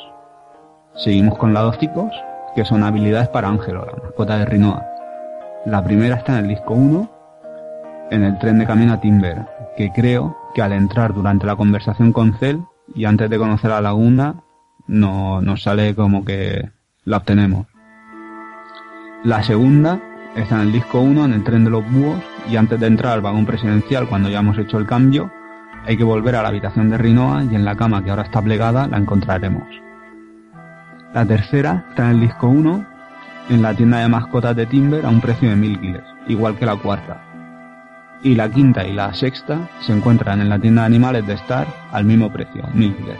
Seguimos 0.94 1.38
con 1.38 1.54
la 1.54 1.62
de 1.62 1.68
hocicos, 1.68 2.12
que 2.54 2.64
son 2.64 2.82
habilidades 2.82 3.28
para 3.28 3.48
Ángelo, 3.48 3.86
la 3.86 4.02
mascota 4.02 4.38
de 4.38 4.44
Rinoa. 4.44 4.86
La 5.66 5.82
primera 5.82 6.16
está 6.16 6.38
en 6.38 6.44
el 6.44 6.48
disco 6.48 6.74
1, 6.74 7.08
en 8.10 8.24
el 8.24 8.38
tren 8.38 8.58
de 8.58 8.66
camino 8.66 8.92
a 8.92 9.00
Timber, 9.00 9.46
que 9.76 9.90
creo 9.92 10.36
que 10.54 10.62
al 10.62 10.72
entrar 10.72 11.14
durante 11.14 11.46
la 11.46 11.56
conversación 11.56 12.12
con 12.12 12.34
Cell 12.34 12.58
y 12.94 13.04
antes 13.04 13.30
de 13.30 13.38
conocer 13.38 13.70
a 13.70 13.80
Laguna, 13.80 14.42
no, 14.86 15.40
nos 15.40 15.62
sale 15.62 15.94
como 15.94 16.24
que 16.24 16.70
la 17.04 17.18
obtenemos. 17.18 17.66
La 19.22 19.42
segunda 19.42 20.00
está 20.34 20.56
en 20.56 20.68
el 20.68 20.72
disco 20.72 21.00
1, 21.00 21.24
en 21.24 21.32
el 21.32 21.44
tren 21.44 21.64
de 21.64 21.70
los 21.70 21.88
búhos, 21.90 22.20
y 22.48 22.56
antes 22.56 22.80
de 22.80 22.86
entrar 22.86 23.12
al 23.12 23.20
vagón 23.20 23.46
presidencial, 23.46 24.08
cuando 24.08 24.28
ya 24.28 24.40
hemos 24.40 24.58
hecho 24.58 24.78
el 24.78 24.86
cambio, 24.86 25.30
hay 25.86 25.96
que 25.96 26.04
volver 26.04 26.36
a 26.36 26.42
la 26.42 26.48
habitación 26.48 26.90
de 26.90 26.98
Rinoa 26.98 27.44
y 27.44 27.54
en 27.54 27.64
la 27.64 27.76
cama 27.76 28.02
que 28.02 28.10
ahora 28.10 28.22
está 28.22 28.42
plegada 28.42 28.86
la 28.86 28.98
encontraremos. 28.98 29.68
La 31.14 31.24
tercera 31.24 31.86
está 31.90 32.04
en 32.06 32.16
el 32.16 32.20
disco 32.20 32.48
1, 32.48 32.86
en 33.50 33.62
la 33.62 33.74
tienda 33.74 33.98
de 33.98 34.08
mascotas 34.08 34.56
de 34.56 34.66
Timber 34.66 35.04
a 35.04 35.08
un 35.08 35.20
precio 35.20 35.48
de 35.50 35.56
1000 35.56 35.80
guiles, 35.80 36.02
igual 36.28 36.56
que 36.56 36.66
la 36.66 36.76
cuarta. 36.76 37.29
Y 38.22 38.34
la 38.34 38.50
quinta 38.50 38.86
y 38.86 38.92
la 38.92 39.14
sexta 39.14 39.70
se 39.80 39.92
encuentran 39.92 40.40
en 40.40 40.48
la 40.48 40.58
tienda 40.58 40.82
de 40.82 40.86
animales 40.86 41.26
de 41.26 41.34
Star 41.34 41.66
al 41.90 42.04
mismo 42.04 42.30
precio, 42.30 42.62
1000 42.74 42.96
guiles. 42.96 43.18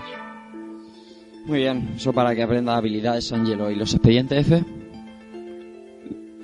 Muy 1.47 1.61
bien, 1.61 1.89
eso 1.97 2.13
para 2.13 2.35
que 2.35 2.43
aprenda 2.43 2.77
habilidades 2.77 3.33
Angelo. 3.33 3.71
¿Y 3.71 3.77
los 3.77 3.95
expedientes 3.95 4.47
F? 4.47 4.65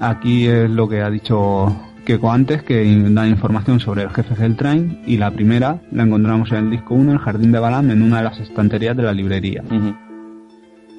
Aquí 0.01 0.47
es 0.47 0.71
lo 0.71 0.89
que 0.89 1.03
ha 1.03 1.11
dicho 1.11 1.75
Keiko 2.05 2.31
antes, 2.31 2.63
que 2.63 2.85
da 3.11 3.27
información 3.27 3.81
sobre 3.81 4.03
el 4.03 4.11
jefe 4.11 4.35
Helltrain 4.43 5.03
y 5.07 5.17
la 5.17 5.31
primera 5.31 5.83
la 5.91 6.05
encontramos 6.05 6.51
en 6.53 6.59
el 6.59 6.71
disco 6.71 6.95
1, 6.95 7.13
el 7.13 7.19
jardín 7.19 7.53
de 7.53 7.59
Balam, 7.59 7.91
en 7.91 8.03
una 8.03 8.19
de 8.19 8.25
las 8.25 8.39
estanterías 8.41 8.97
de 8.97 9.03
la 9.03 9.13
librería. 9.13 9.63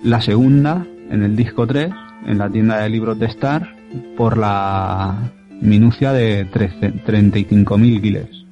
La 0.03 0.21
segunda, 0.21 0.85
en 1.09 1.23
el 1.23 1.35
disco 1.35 1.65
3, 1.65 1.91
en 2.27 2.37
la 2.37 2.49
tienda 2.49 2.79
de 2.79 2.89
libros 2.89 3.17
de 3.17 3.27
Star, 3.27 3.75
por 4.15 4.37
la 4.37 5.31
minucia 5.61 6.13
de 6.13 6.45
13 6.45 7.03
35.000 7.05 8.01
guiles. 8.01 8.45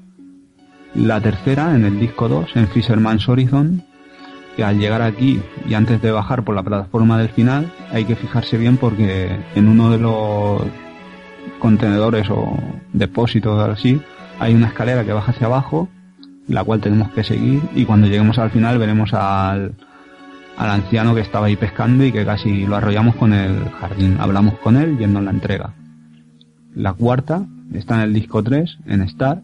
La 0.96 1.20
tercera, 1.20 1.76
en 1.76 1.84
el 1.84 2.00
disco 2.00 2.30
2, 2.30 2.56
en 2.56 2.68
Fisherman's 2.70 3.28
Horizon, 3.28 3.84
que 4.56 4.64
al 4.64 4.80
llegar 4.80 5.02
aquí 5.02 5.42
y 5.68 5.74
antes 5.74 6.02
de 6.02 6.12
bajar 6.12 6.44
por 6.44 6.56
la 6.56 6.64
plataforma 6.64 7.18
del 7.18 7.30
final, 7.30 7.72
hay 7.92 8.06
que 8.06 8.16
fijarse 8.16 8.58
bien 8.58 8.78
porque 8.78 9.30
en 9.56 9.68
uno 9.68 9.92
de 9.92 9.98
los 9.98 10.62
contenedores 11.60 12.30
o 12.30 12.58
depósitos 12.94 13.60
así, 13.70 14.02
hay 14.40 14.54
una 14.54 14.68
escalera 14.68 15.04
que 15.04 15.14
baja 15.14 15.32
hacia 15.32 15.48
abajo, 15.48 15.90
la 16.48 16.64
cual 16.64 16.80
tenemos 16.80 17.12
que 17.12 17.24
seguir 17.24 17.62
y 17.76 17.86
cuando 17.86 18.08
lleguemos 18.08 18.38
al 18.40 18.52
final 18.52 18.78
veremos 18.78 19.14
al, 19.14 19.74
al 20.58 20.70
anciano 20.70 21.14
que 21.14 21.22
estaba 21.22 21.48
ahí 21.48 21.56
pescando 21.56 22.06
y 22.06 22.12
que 22.12 22.26
casi 22.26 22.66
lo 22.66 22.78
arrollamos 22.78 23.16
con 23.16 23.34
el 23.34 23.70
jardín. 23.72 24.18
Hablamos 24.20 24.58
con 24.60 24.78
él 24.78 24.98
y 25.00 25.04
él 25.04 25.14
nos 25.14 25.24
la 25.24 25.32
entrega. 25.32 25.74
La 26.75 26.93
cuarta 26.93 27.45
está 27.74 27.95
en 27.95 28.01
el 28.01 28.13
disco 28.13 28.43
3, 28.43 28.79
en 28.88 29.01
Star, 29.01 29.41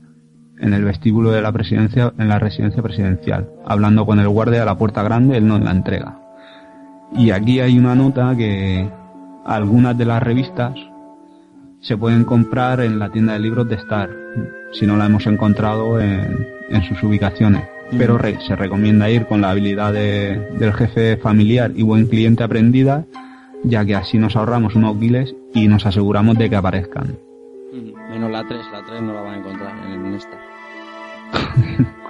en 0.60 0.74
el 0.74 0.84
vestíbulo 0.84 1.32
de 1.32 1.42
la 1.42 1.52
presidencia, 1.52 2.14
en 2.18 2.28
la 2.28 2.40
residencia 2.40 2.84
presidencial. 2.84 3.50
Hablando 3.66 4.06
con 4.06 4.20
el 4.20 4.28
guardia 4.30 4.62
a 4.62 4.66
la 4.66 4.78
puerta 4.78 5.02
grande, 5.04 5.38
él 5.38 5.48
nos 5.48 5.62
la 5.62 5.72
entrega. 5.72 6.18
Y 7.16 7.32
aquí 7.32 7.60
hay 7.60 7.78
una 7.80 7.96
nota 7.96 8.36
que 8.38 8.88
algunas 9.46 9.98
de 9.98 10.06
las 10.06 10.22
revistas 10.22 10.76
se 11.82 11.98
pueden 11.98 12.26
comprar 12.26 12.82
en 12.82 13.00
la 13.00 13.10
tienda 13.10 13.34
de 13.34 13.40
libros 13.40 13.68
de 13.68 13.76
Star, 13.76 14.10
si 14.74 14.86
no 14.86 14.96
la 14.98 15.06
hemos 15.08 15.26
encontrado 15.26 16.00
en, 16.00 16.48
en 16.70 16.84
sus 16.84 17.02
ubicaciones. 17.04 17.64
Pero 17.98 18.18
re- 18.18 18.38
se 18.48 18.56
recomienda 18.56 19.10
ir 19.10 19.26
con 19.26 19.42
la 19.42 19.50
habilidad 19.50 19.92
de- 19.94 20.50
del 20.60 20.74
jefe 20.74 21.18
familiar 21.18 21.72
y 21.76 21.82
buen 21.82 22.06
cliente 22.08 22.44
aprendida, 22.44 23.04
ya 23.64 23.86
que 23.86 23.96
así 23.96 24.18
nos 24.18 24.36
ahorramos 24.36 24.76
unos 24.76 25.00
guiles 25.00 25.36
y 25.54 25.68
nos 25.68 25.86
aseguramos 25.86 26.38
de 26.38 26.50
que 26.50 26.56
aparezcan. 26.56 27.18
Menos 28.10 28.32
la 28.32 28.46
3, 28.48 28.62
la 28.72 28.84
3 28.86 29.02
no 29.02 29.14
la 29.14 29.22
van 29.22 29.34
a 29.34 29.38
encontrar 29.38 29.74
en 29.86 30.06
el 30.06 30.16
esta. 30.16 30.38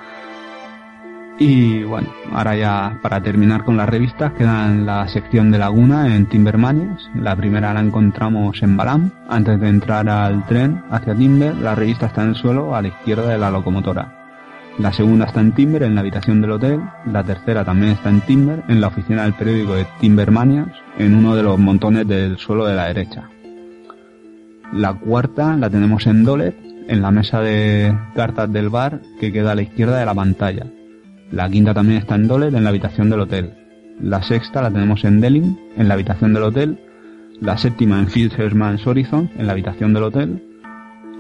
Y 1.44 1.82
bueno, 1.86 2.08
ahora 2.32 2.56
ya 2.56 3.00
para 3.02 3.20
terminar 3.20 3.64
con 3.64 3.76
las 3.76 3.90
revistas 3.90 4.32
queda 4.34 4.68
en 4.68 4.86
la 4.86 5.08
sección 5.08 5.50
de 5.50 5.58
Laguna 5.58 6.16
en 6.16 6.28
Timbermanias. 6.28 7.10
La 7.16 7.36
primera 7.36 7.74
la 7.74 7.80
encontramos 7.80 8.62
en 8.62 8.78
Balam. 8.78 9.10
Antes 9.28 9.60
de 9.60 9.68
entrar 9.68 10.08
al 10.08 10.46
tren 10.46 10.84
hacia 10.92 11.16
Timber, 11.16 11.56
la 11.56 11.74
revista 11.74 12.06
está 12.06 12.22
en 12.22 12.30
el 12.30 12.36
suelo 12.36 12.76
a 12.76 12.84
la 12.84 12.90
izquierda 12.90 13.28
de 13.28 13.40
la 13.40 13.50
locomotora. 13.50 14.21
La 14.80 14.94
segunda 14.94 15.26
está 15.26 15.42
en 15.42 15.52
Timber, 15.52 15.84
en 15.84 15.96
la 15.96 16.02
habitación 16.02 16.42
del 16.42 16.52
hotel. 16.52 16.82
La 17.06 17.24
tercera 17.24 17.66
también 17.66 17.92
está 17.92 18.10
en 18.10 18.22
Timber, 18.22 18.64
en 18.68 18.82
la 18.82 18.88
oficina 18.88 19.24
del 19.24 19.34
periódico 19.34 19.76
de 19.76 19.86
Timbermanias, 20.00 20.70
en 20.98 21.14
uno 21.14 21.36
de 21.36 21.44
los 21.44 21.60
montones 21.60 22.08
del 22.08 22.38
suelo 22.38 22.66
de 22.66 22.76
la 22.76 22.88
derecha. 22.88 23.30
La 24.74 24.94
cuarta 24.94 25.58
la 25.58 25.70
tenemos 25.70 26.08
en 26.08 26.24
Dolet, 26.24 26.56
en 26.88 27.02
la 27.02 27.12
mesa 27.12 27.42
de 27.42 27.96
cartas 28.16 28.52
del 28.52 28.70
bar 28.70 29.02
que 29.20 29.32
queda 29.32 29.52
a 29.52 29.56
la 29.56 29.62
izquierda 29.62 30.00
de 30.00 30.06
la 30.06 30.16
pantalla. 30.16 30.66
La 31.32 31.50
quinta 31.50 31.74
también 31.74 32.00
está 32.00 32.16
en 32.16 32.28
Dolet, 32.28 32.54
en 32.54 32.64
la 32.64 32.70
habitación 32.70 33.10
del 33.10 33.20
hotel. 33.20 33.54
La 34.00 34.24
sexta 34.24 34.62
la 34.62 34.72
tenemos 34.72 35.04
en 35.04 35.22
Delin, 35.22 35.60
en 35.78 35.88
la 35.88 35.94
habitación 35.94 36.34
del 36.34 36.44
hotel. 36.44 36.80
La 37.40 37.58
séptima 37.58 38.00
en 38.00 38.08
Fisherman's 38.08 38.88
Horizon, 38.88 39.30
en 39.38 39.48
la 39.48 39.52
habitación 39.54 39.94
del 39.94 40.04
hotel. 40.04 40.51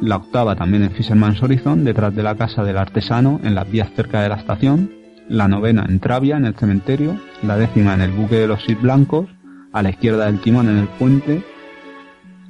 La 0.01 0.15
octava 0.15 0.55
también 0.55 0.83
en 0.83 0.91
Fisherman's 0.91 1.43
Horizon, 1.43 1.83
detrás 1.83 2.15
de 2.15 2.23
la 2.23 2.33
casa 2.33 2.63
del 2.63 2.77
artesano, 2.77 3.39
en 3.43 3.53
las 3.53 3.69
vías 3.69 3.91
cerca 3.95 4.23
de 4.23 4.29
la 4.29 4.35
estación. 4.35 4.89
La 5.29 5.47
novena 5.47 5.85
en 5.87 5.99
Travia, 5.99 6.37
en 6.37 6.45
el 6.45 6.55
cementerio. 6.55 7.19
La 7.43 7.55
décima 7.55 7.93
en 7.93 8.01
el 8.01 8.11
buque 8.11 8.37
de 8.37 8.47
los 8.47 8.63
Sith 8.63 8.81
blancos, 8.81 9.27
a 9.71 9.83
la 9.83 9.91
izquierda 9.91 10.25
del 10.25 10.41
timón 10.41 10.69
en 10.69 10.79
el 10.79 10.87
puente. 10.87 11.43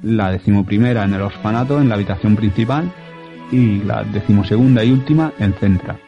La 0.02 0.32
decimoprimera 0.32 1.04
en 1.04 1.12
el 1.12 1.20
orfanato, 1.20 1.78
en 1.78 1.90
la 1.90 1.96
habitación 1.96 2.36
principal. 2.36 2.90
Y 3.50 3.82
la 3.82 4.02
decimosegunda 4.02 4.82
y 4.82 4.90
última 4.90 5.34
en 5.38 5.52
Centra. 5.52 5.98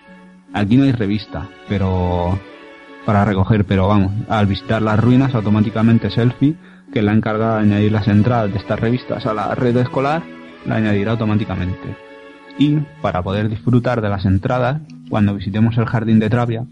Aquí 0.55 0.79
no 0.79 0.85
hay 0.85 0.93
revista, 0.93 1.47
pero 1.69 2.39
para 3.05 3.27
recoger, 3.27 3.67
pero 3.67 3.87
vamos, 3.87 4.13
al 4.31 4.47
visitar 4.47 4.81
las 4.81 4.99
ruinas 4.99 5.35
automáticamente 5.35 6.09
Selfie, 6.09 6.57
que 6.91 7.01
es 7.01 7.05
la 7.05 7.13
encargada 7.13 7.57
de 7.57 7.65
añadir 7.65 7.93
las 7.93 8.09
entradas 8.09 8.51
de 8.51 8.59
estas 8.59 8.81
revistas 8.81 9.27
a 9.27 9.35
la 9.35 9.55
red 9.55 9.77
escolar, 9.77 10.23
la 10.67 10.77
añadirá 10.77 11.13
automáticamente. 11.13 11.97
Y 12.59 12.79
para 13.03 13.23
poder 13.23 13.49
disfrutar 13.49 14.01
de 14.01 14.09
las 14.09 14.25
entradas, 14.25 14.81
cuando 15.09 15.35
visitemos 15.35 15.77
el 15.79 15.87
jardín 15.87 16.21
de 16.21 16.31
Travia, 16.31 16.65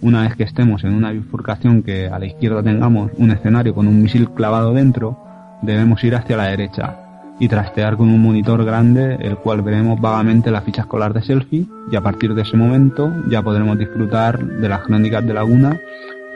una 0.00 0.22
vez 0.22 0.34
que 0.34 0.44
estemos 0.44 0.82
en 0.84 0.94
una 0.94 1.12
bifurcación 1.12 1.82
que 1.82 2.08
a 2.08 2.18
la 2.18 2.26
izquierda 2.26 2.62
tengamos 2.62 3.10
un 3.16 3.30
escenario 3.30 3.74
con 3.74 3.86
un 3.86 4.02
misil 4.02 4.30
clavado 4.30 4.72
dentro, 4.72 5.18
debemos 5.62 6.02
ir 6.04 6.14
hacia 6.14 6.36
la 6.36 6.44
derecha 6.44 6.96
y 7.38 7.48
trastear 7.48 7.96
con 7.96 8.08
un 8.10 8.20
monitor 8.20 8.64
grande 8.64 9.16
el 9.20 9.36
cual 9.36 9.62
veremos 9.62 10.00
vagamente 10.00 10.50
la 10.50 10.62
ficha 10.62 10.82
escolar 10.82 11.14
de 11.14 11.22
selfie 11.22 11.66
y 11.90 11.96
a 11.96 12.00
partir 12.00 12.34
de 12.34 12.42
ese 12.42 12.56
momento 12.56 13.12
ya 13.28 13.42
podremos 13.42 13.78
disfrutar 13.78 14.44
de 14.44 14.68
las 14.68 14.82
crónicas 14.82 15.26
de 15.26 15.34
Laguna 15.34 15.80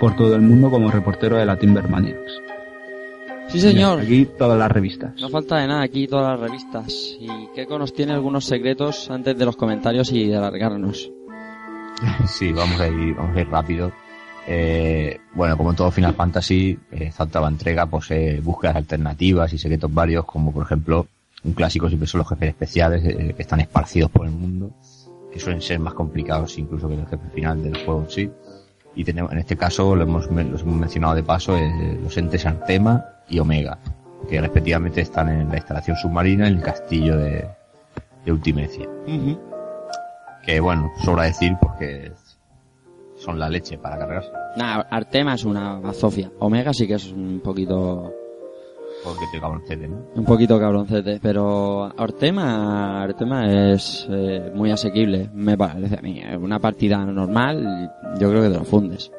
por 0.00 0.16
todo 0.16 0.34
el 0.34 0.42
mundo 0.42 0.70
como 0.70 0.90
reportero 0.90 1.36
de 1.36 1.46
la 1.46 1.56
Timbermaniacs. 1.56 2.53
Sí, 3.54 3.60
señor. 3.60 4.00
Aquí 4.00 4.26
todas 4.36 4.58
las 4.58 4.70
revistas. 4.70 5.12
No 5.20 5.28
falta 5.28 5.58
de 5.58 5.68
nada 5.68 5.82
aquí 5.82 6.08
todas 6.08 6.32
las 6.32 6.50
revistas. 6.50 6.92
Y 7.20 7.28
Keiko 7.54 7.78
nos 7.78 7.94
tiene 7.94 8.12
algunos 8.12 8.46
secretos 8.46 9.08
antes 9.12 9.38
de 9.38 9.44
los 9.44 9.54
comentarios 9.54 10.10
y 10.10 10.26
de 10.26 10.36
alargarnos. 10.36 11.10
Sí, 12.26 12.52
vamos 12.52 12.80
a 12.80 12.88
ir, 12.88 13.14
vamos 13.14 13.36
a 13.36 13.40
ir 13.40 13.48
rápido. 13.48 13.92
Eh, 14.48 15.20
bueno, 15.34 15.56
como 15.56 15.70
en 15.70 15.76
todo 15.76 15.92
Final 15.92 16.14
Fantasy, 16.14 16.76
eh, 16.90 17.04
esta 17.04 17.22
octava 17.22 17.46
entrega 17.46 17.86
posee 17.86 18.40
búsquedas 18.40 18.74
alternativas 18.74 19.52
y 19.52 19.58
secretos 19.58 19.94
varios, 19.94 20.24
como 20.24 20.52
por 20.52 20.64
ejemplo, 20.64 21.06
un 21.44 21.52
clásico 21.52 21.86
siempre 21.86 22.08
son 22.08 22.18
los 22.18 22.28
jefes 22.28 22.48
especiales 22.48 23.04
eh, 23.04 23.32
que 23.36 23.42
están 23.42 23.60
esparcidos 23.60 24.10
por 24.10 24.26
el 24.26 24.32
mundo, 24.32 24.72
que 25.32 25.38
suelen 25.38 25.62
ser 25.62 25.78
más 25.78 25.94
complicados 25.94 26.58
incluso 26.58 26.88
que 26.88 26.94
el 26.94 27.06
jefe 27.06 27.30
final 27.32 27.62
del 27.62 27.76
juego 27.84 28.02
en 28.02 28.10
sí. 28.10 28.30
Y 28.96 29.04
tenemos, 29.04 29.30
en 29.30 29.38
este 29.38 29.56
caso, 29.56 29.94
lo 29.94 30.02
hemos, 30.02 30.26
los 30.26 30.62
hemos 30.62 30.76
mencionado 30.76 31.14
de 31.14 31.22
paso, 31.22 31.56
eh, 31.56 32.00
los 32.02 32.16
entes 32.18 32.44
Artema 32.44 33.13
y 33.28 33.38
Omega, 33.38 33.78
que 34.28 34.40
respectivamente 34.40 35.00
están 35.00 35.28
en 35.28 35.48
la 35.48 35.56
instalación 35.56 35.96
submarina 35.96 36.48
en 36.48 36.56
el 36.56 36.62
castillo 36.62 37.16
de, 37.16 37.46
de 38.24 38.32
Ultimecia. 38.32 38.88
Que 40.44 40.60
bueno, 40.60 40.90
sobra 41.02 41.24
decir 41.24 41.52
porque 41.60 42.12
son 43.16 43.38
la 43.38 43.48
leche 43.48 43.78
para 43.78 43.98
cargarse. 43.98 44.30
Nah, 44.56 44.84
Artema 44.90 45.34
es 45.34 45.44
una 45.44 45.78
bazofia. 45.80 46.30
Omega 46.38 46.72
sí 46.72 46.86
que 46.86 46.94
es 46.94 47.10
un 47.10 47.40
poquito 47.42 48.12
Porque 49.02 49.24
te 49.32 49.40
cabroncete, 49.40 49.88
¿no? 49.88 49.98
un 50.14 50.24
poquito 50.24 50.58
cabroncete, 50.58 51.18
pero 51.20 51.84
Artema, 51.96 53.02
Artema 53.02 53.72
es 53.72 54.06
eh, 54.10 54.52
muy 54.54 54.70
asequible, 54.70 55.30
me 55.34 55.56
parece 55.56 55.96
a 55.98 56.02
mí. 56.02 56.22
Una 56.38 56.58
partida 56.58 57.04
normal, 57.04 57.90
yo 58.18 58.30
creo 58.30 58.42
que 58.42 58.48
te 58.50 58.58
lo 58.58 58.64
fundes. 58.64 59.10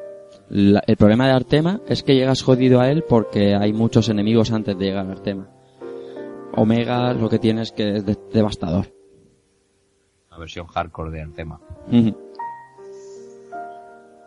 La- 0.48 0.82
el 0.86 0.96
problema 0.96 1.26
de 1.26 1.32
Artema 1.32 1.80
es 1.88 2.02
que 2.02 2.14
llegas 2.14 2.42
jodido 2.42 2.80
a 2.80 2.88
él 2.90 3.04
porque 3.08 3.54
hay 3.54 3.72
muchos 3.72 4.08
enemigos 4.08 4.52
antes 4.52 4.78
de 4.78 4.84
llegar 4.84 5.06
a 5.06 5.12
Artema. 5.12 5.48
Omega 6.54 7.12
lo 7.12 7.28
que 7.28 7.38
tiene 7.38 7.62
es 7.62 7.72
que 7.72 7.96
es 7.96 8.06
de- 8.06 8.18
devastador. 8.32 8.86
La 10.30 10.38
versión 10.38 10.66
hardcore 10.66 11.10
de 11.10 11.22
Antema. 11.22 11.60
Ujú. 11.90 12.16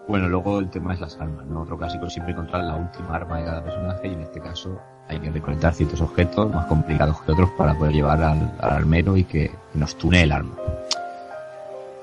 Bueno, 0.07 0.27
luego 0.27 0.59
el 0.59 0.69
tema 0.71 0.93
es 0.95 0.99
las 1.01 1.19
armas, 1.19 1.45
¿no? 1.45 1.61
Otro 1.61 1.77
clásico 1.77 2.05
es 2.07 2.13
siempre 2.13 2.33
encontrar 2.33 2.63
la 2.63 2.75
última 2.75 3.15
arma 3.15 3.37
de 3.39 3.45
cada 3.45 3.63
personaje 3.63 4.07
y 4.07 4.13
en 4.13 4.21
este 4.21 4.39
caso 4.41 4.79
hay 5.07 5.19
que 5.19 5.29
recolectar 5.29 5.73
ciertos 5.73 6.01
objetos 6.01 6.51
más 6.51 6.65
complicados 6.65 7.21
que 7.21 7.31
otros 7.31 7.49
para 7.57 7.75
poder 7.77 7.93
llevar 7.93 8.21
al, 8.23 8.51
al 8.59 8.69
armero 8.71 9.15
y 9.17 9.23
que, 9.23 9.51
que 9.71 9.77
nos 9.79 9.95
tune 9.95 10.23
el 10.23 10.31
arma. 10.31 10.55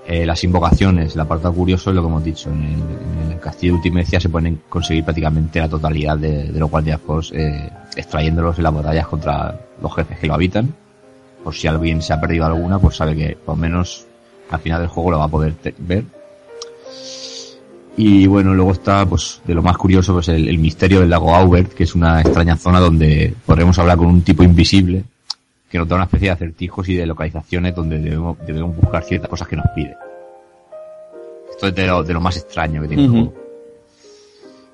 Eh, 0.08 0.24
las 0.24 0.44
invocaciones, 0.44 1.14
el 1.14 1.20
apartado 1.20 1.52
curioso 1.52 1.90
es 1.90 1.96
lo 1.96 2.02
que 2.02 2.08
hemos 2.08 2.24
dicho, 2.24 2.48
en 2.48 3.32
el, 3.32 3.40
castillo 3.40 3.72
de 3.72 3.76
Ultimecia 3.78 4.20
se 4.20 4.28
pueden 4.28 4.60
conseguir 4.68 5.04
prácticamente 5.04 5.58
la 5.58 5.68
totalidad 5.68 6.16
de, 6.16 6.50
los 6.52 6.70
guardiapos 6.70 7.32
eh, 7.32 7.70
extrayéndolos 7.96 8.56
en 8.58 8.64
las 8.64 8.74
batallas 8.74 9.06
contra 9.08 9.60
los 9.80 9.94
jefes 9.94 10.18
que 10.18 10.26
lo 10.28 10.34
habitan. 10.34 10.72
Por 11.42 11.54
si 11.54 11.66
alguien 11.66 12.02
se 12.02 12.12
ha 12.12 12.20
perdido 12.20 12.46
alguna, 12.46 12.78
pues 12.78 12.96
sabe 12.96 13.16
que 13.16 13.36
por 13.36 13.56
menos 13.56 14.06
al 14.50 14.60
final 14.60 14.80
del 14.80 14.88
juego 14.88 15.12
lo 15.12 15.18
va 15.18 15.24
a 15.24 15.28
poder 15.28 15.54
ver. 15.78 16.04
Y 17.96 18.26
bueno, 18.26 18.54
luego 18.54 18.72
está, 18.72 19.06
pues, 19.06 19.40
de 19.44 19.54
lo 19.54 19.62
más 19.62 19.76
curioso, 19.76 20.12
pues 20.12 20.28
el, 20.28 20.48
el 20.48 20.58
misterio 20.58 21.00
del 21.00 21.10
lago 21.10 21.34
Aubert, 21.34 21.72
que 21.72 21.84
es 21.84 21.94
una 21.94 22.20
extraña 22.20 22.56
zona 22.56 22.78
donde 22.78 23.34
podremos 23.44 23.78
hablar 23.78 23.96
con 23.96 24.08
un 24.08 24.22
tipo 24.22 24.42
invisible, 24.42 25.04
que 25.76 25.80
nos 25.80 25.88
da 25.88 25.96
una 25.96 26.04
especie 26.04 26.28
de 26.28 26.32
acertijos 26.32 26.88
y 26.88 26.94
de 26.96 27.06
localizaciones 27.06 27.74
donde 27.74 27.98
debemos, 27.98 28.36
debemos 28.46 28.74
buscar 28.76 29.02
ciertas 29.04 29.28
cosas 29.30 29.46
que 29.48 29.56
nos 29.56 29.66
pide. 29.74 29.94
Esto 31.50 31.68
es 31.68 31.74
de 31.74 31.86
lo, 31.86 32.02
de 32.02 32.12
lo 32.14 32.20
más 32.20 32.36
extraño 32.36 32.82
que 32.82 32.88
tiene 32.88 33.04
el 33.04 33.10
juego. 33.10 33.32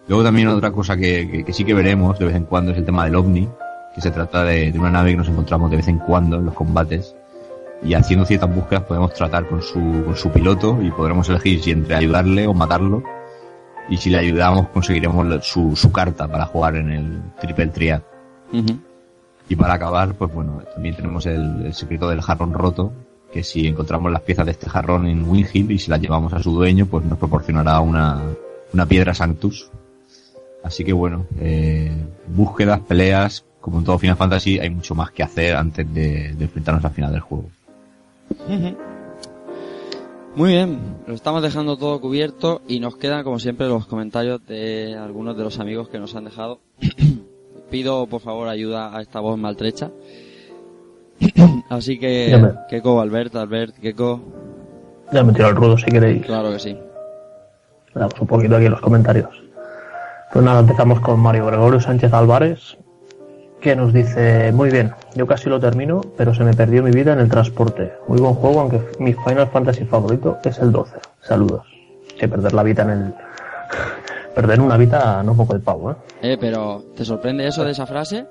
Luego 0.08 0.24
también 0.24 0.48
otra 0.48 0.70
cosa 0.72 0.96
que, 0.96 1.28
que- 1.30 1.44
que 1.44 1.52
sí 1.52 1.64
que 1.64 1.74
veremos 1.74 2.18
de 2.18 2.26
vez 2.26 2.34
en 2.36 2.44
cuando 2.44 2.72
es 2.72 2.78
el 2.78 2.84
tema 2.84 3.04
del 3.04 3.14
ovni, 3.16 3.48
que 3.94 4.00
se 4.00 4.10
trata 4.10 4.42
de, 4.44 4.72
de 4.72 4.78
una 4.78 4.90
nave 4.90 5.10
que 5.10 5.16
nos 5.16 5.28
encontramos 5.28 5.70
de 5.70 5.76
vez 5.76 5.88
en 5.88 5.98
cuando 5.98 6.36
en 6.38 6.46
los 6.46 6.54
combates 6.54 7.14
y 7.84 7.94
haciendo 7.94 8.24
ciertas 8.24 8.54
búsquedas 8.54 8.84
podemos 8.84 9.12
tratar 9.12 9.46
con 9.48 9.60
su, 9.62 9.78
con 10.04 10.16
su 10.16 10.30
piloto 10.30 10.78
y 10.82 10.90
podremos 10.90 11.28
elegir 11.28 11.62
si 11.62 11.72
entre 11.72 11.94
ayudarle 11.96 12.46
o 12.46 12.54
matarlo 12.54 13.02
y 13.88 13.96
si 13.96 14.08
le 14.10 14.18
ayudamos 14.18 14.68
conseguiremos 14.68 15.44
su, 15.46 15.74
su 15.76 15.90
carta 15.92 16.26
para 16.28 16.46
jugar 16.46 16.76
en 16.76 16.90
el 16.90 17.22
triple 17.40 17.66
triad. 17.68 18.02
Y 19.52 19.56
para 19.56 19.74
acabar, 19.74 20.14
pues 20.14 20.32
bueno, 20.32 20.62
también 20.72 20.96
tenemos 20.96 21.26
el, 21.26 21.74
secreto 21.74 22.08
del 22.08 22.22
jarrón 22.22 22.54
roto, 22.54 22.90
que 23.30 23.44
si 23.44 23.66
encontramos 23.66 24.10
las 24.10 24.22
piezas 24.22 24.46
de 24.46 24.52
este 24.52 24.66
jarrón 24.66 25.06
en 25.06 25.28
Winghill 25.28 25.70
y 25.72 25.78
si 25.78 25.90
las 25.90 26.00
llevamos 26.00 26.32
a 26.32 26.42
su 26.42 26.52
dueño, 26.52 26.86
pues 26.86 27.04
nos 27.04 27.18
proporcionará 27.18 27.78
una, 27.80 28.22
una 28.72 28.86
piedra 28.86 29.12
Sanctus. 29.12 29.70
Así 30.64 30.84
que 30.84 30.94
bueno, 30.94 31.26
eh, 31.38 31.92
búsquedas, 32.28 32.80
peleas, 32.80 33.44
como 33.60 33.80
en 33.80 33.84
todo 33.84 33.98
Final 33.98 34.16
Fantasy, 34.16 34.58
hay 34.58 34.70
mucho 34.70 34.94
más 34.94 35.10
que 35.10 35.22
hacer 35.22 35.54
antes 35.54 35.92
de, 35.92 36.32
de 36.32 36.44
enfrentarnos 36.44 36.86
al 36.86 36.92
final 36.92 37.12
del 37.12 37.20
juego. 37.20 37.50
Muy 40.34 40.48
bien, 40.48 40.96
lo 41.06 41.12
estamos 41.12 41.42
dejando 41.42 41.76
todo 41.76 42.00
cubierto 42.00 42.62
y 42.66 42.80
nos 42.80 42.96
quedan 42.96 43.22
como 43.22 43.38
siempre 43.38 43.68
los 43.68 43.84
comentarios 43.84 44.40
de 44.46 44.96
algunos 44.96 45.36
de 45.36 45.44
los 45.44 45.60
amigos 45.60 45.90
que 45.90 45.98
nos 45.98 46.14
han 46.16 46.24
dejado. 46.24 46.60
Pido 47.72 48.06
por 48.06 48.20
favor 48.20 48.46
ayuda 48.48 48.94
a 48.96 49.00
esta 49.00 49.18
voz 49.20 49.36
maltrecha. 49.38 49.90
Así 51.70 51.98
que, 51.98 52.28
Ya 52.30 52.38
me- 52.38 52.52
Keiko, 52.68 53.00
Albert, 53.00 53.34
Albert, 53.34 53.74
Keiko, 53.80 54.20
Ya 55.12 55.24
me 55.24 55.32
tiro 55.32 55.48
el 55.48 55.56
rudo 55.56 55.78
si 55.78 55.86
queréis. 55.86 56.24
claro 56.26 56.52
que 56.52 56.58
sí. 56.58 56.78
Damos 57.94 58.20
un 58.20 58.26
poquito 58.26 58.56
aquí 58.56 58.66
en 58.66 58.72
los 58.72 58.80
comentarios. 58.80 59.28
Pues 60.32 60.44
nada, 60.44 60.60
empezamos 60.60 61.00
con 61.00 61.18
Mario 61.20 61.46
Gregorio 61.46 61.80
Sánchez 61.80 62.12
Álvarez, 62.12 62.76
que 63.60 63.74
nos 63.76 63.92
dice, 63.92 64.50
muy 64.52 64.70
bien, 64.70 64.92
yo 65.14 65.26
casi 65.26 65.48
lo 65.50 65.60
termino, 65.60 66.00
pero 66.16 66.34
se 66.34 66.42
me 66.44 66.54
perdió 66.54 66.82
mi 66.82 66.90
vida 66.90 67.12
en 67.14 67.20
el 67.20 67.28
transporte. 67.28 67.92
Muy 68.08 68.18
buen 68.20 68.34
juego, 68.34 68.60
aunque 68.60 68.80
mi 68.98 69.12
Final 69.14 69.48
Fantasy 69.48 69.84
favorito 69.84 70.38
es 70.44 70.58
el 70.58 70.72
12. 70.72 70.96
Saludos. 71.22 71.66
Que 72.18 72.28
perder 72.28 72.52
la 72.54 72.62
vida 72.62 72.82
en 72.84 72.90
el... 72.90 73.14
perder 74.34 74.60
una 74.60 74.76
vida 74.76 75.22
no 75.22 75.34
poco 75.36 75.54
el 75.54 75.60
pavo, 75.60 75.90
¿eh? 75.92 75.96
Eh, 76.22 76.36
pero, 76.40 76.84
¿te 76.96 77.04
sorprende 77.04 77.46
eso 77.46 77.64
de 77.64 77.72
esa 77.72 77.86
frase? 77.86 78.26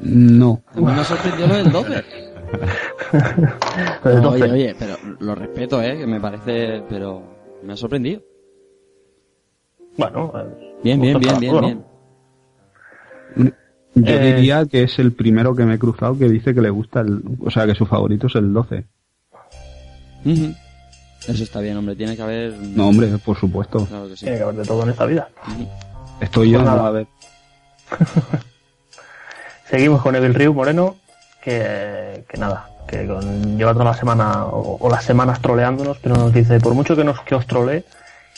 No. 0.00 0.62
A 0.74 0.80
mí 0.80 0.84
me 0.92 1.04
sorprendió 1.04 1.46
lo 1.46 1.54
del 1.54 1.72
12. 1.72 2.04
Lo 4.04 4.10
del 4.10 4.22
No, 4.22 4.30
12. 4.30 4.42
oye, 4.44 4.52
oye, 4.52 4.76
pero 4.78 4.94
lo 5.18 5.34
respeto, 5.34 5.82
eh, 5.82 5.96
que 5.98 6.06
me 6.06 6.20
parece, 6.20 6.82
pero 6.88 7.22
me 7.64 7.72
ha 7.72 7.76
sorprendido. 7.76 8.20
Bueno, 9.96 10.32
eh, 10.36 10.76
Bien, 10.84 11.00
bien, 11.00 11.18
bien, 11.18 11.40
bien, 11.40 11.60
bien. 11.60 11.84
Yo 13.94 14.14
Eh, 14.14 14.34
diría 14.36 14.64
que 14.66 14.82
es 14.84 14.98
el 14.98 15.12
primero 15.12 15.56
que 15.56 15.64
me 15.64 15.74
he 15.74 15.78
cruzado 15.78 16.16
que 16.18 16.28
dice 16.28 16.54
que 16.54 16.60
le 16.60 16.70
gusta 16.70 17.00
el, 17.00 17.22
o 17.44 17.50
sea, 17.50 17.66
que 17.66 17.74
su 17.74 17.86
favorito 17.86 18.26
es 18.28 18.34
el 18.36 18.52
12. 18.52 18.84
Ujú. 20.24 20.54
Eso 21.28 21.42
está 21.42 21.60
bien, 21.60 21.76
hombre, 21.76 21.96
tiene 21.96 22.14
que 22.16 22.22
haber... 22.22 22.52
No, 22.52 22.88
hombre, 22.88 23.08
por 23.18 23.36
supuesto. 23.36 23.84
Claro 23.86 24.08
que 24.08 24.16
sí. 24.16 24.24
Tiene 24.24 24.38
que 24.38 24.44
haber 24.44 24.56
de 24.56 24.64
todo 24.64 24.82
en 24.84 24.90
esta 24.90 25.06
vida. 25.06 25.28
Estoy 26.20 26.50
yo, 26.50 26.58
Pues 26.58 26.64
no 26.70 26.70
nada. 26.76 26.82
va 26.82 26.88
a 26.88 26.92
ver. 26.92 27.06
Seguimos 29.68 30.02
con 30.02 30.14
Evil 30.14 30.34
Ryu 30.34 30.54
Moreno, 30.54 30.96
que, 31.42 32.24
que 32.28 32.38
nada, 32.38 32.68
que 32.86 33.06
con- 33.06 33.58
lleva 33.58 33.72
toda 33.72 33.86
la 33.86 33.94
semana 33.94 34.44
o, 34.46 34.76
o 34.80 34.88
las 34.90 35.04
semanas 35.04 35.40
troleándonos, 35.40 35.98
pero 35.98 36.14
nos 36.16 36.32
dice, 36.32 36.60
por 36.60 36.74
mucho 36.74 36.94
que, 36.94 37.02
nos, 37.04 37.20
que 37.22 37.34
os 37.34 37.46
trolee, 37.46 37.84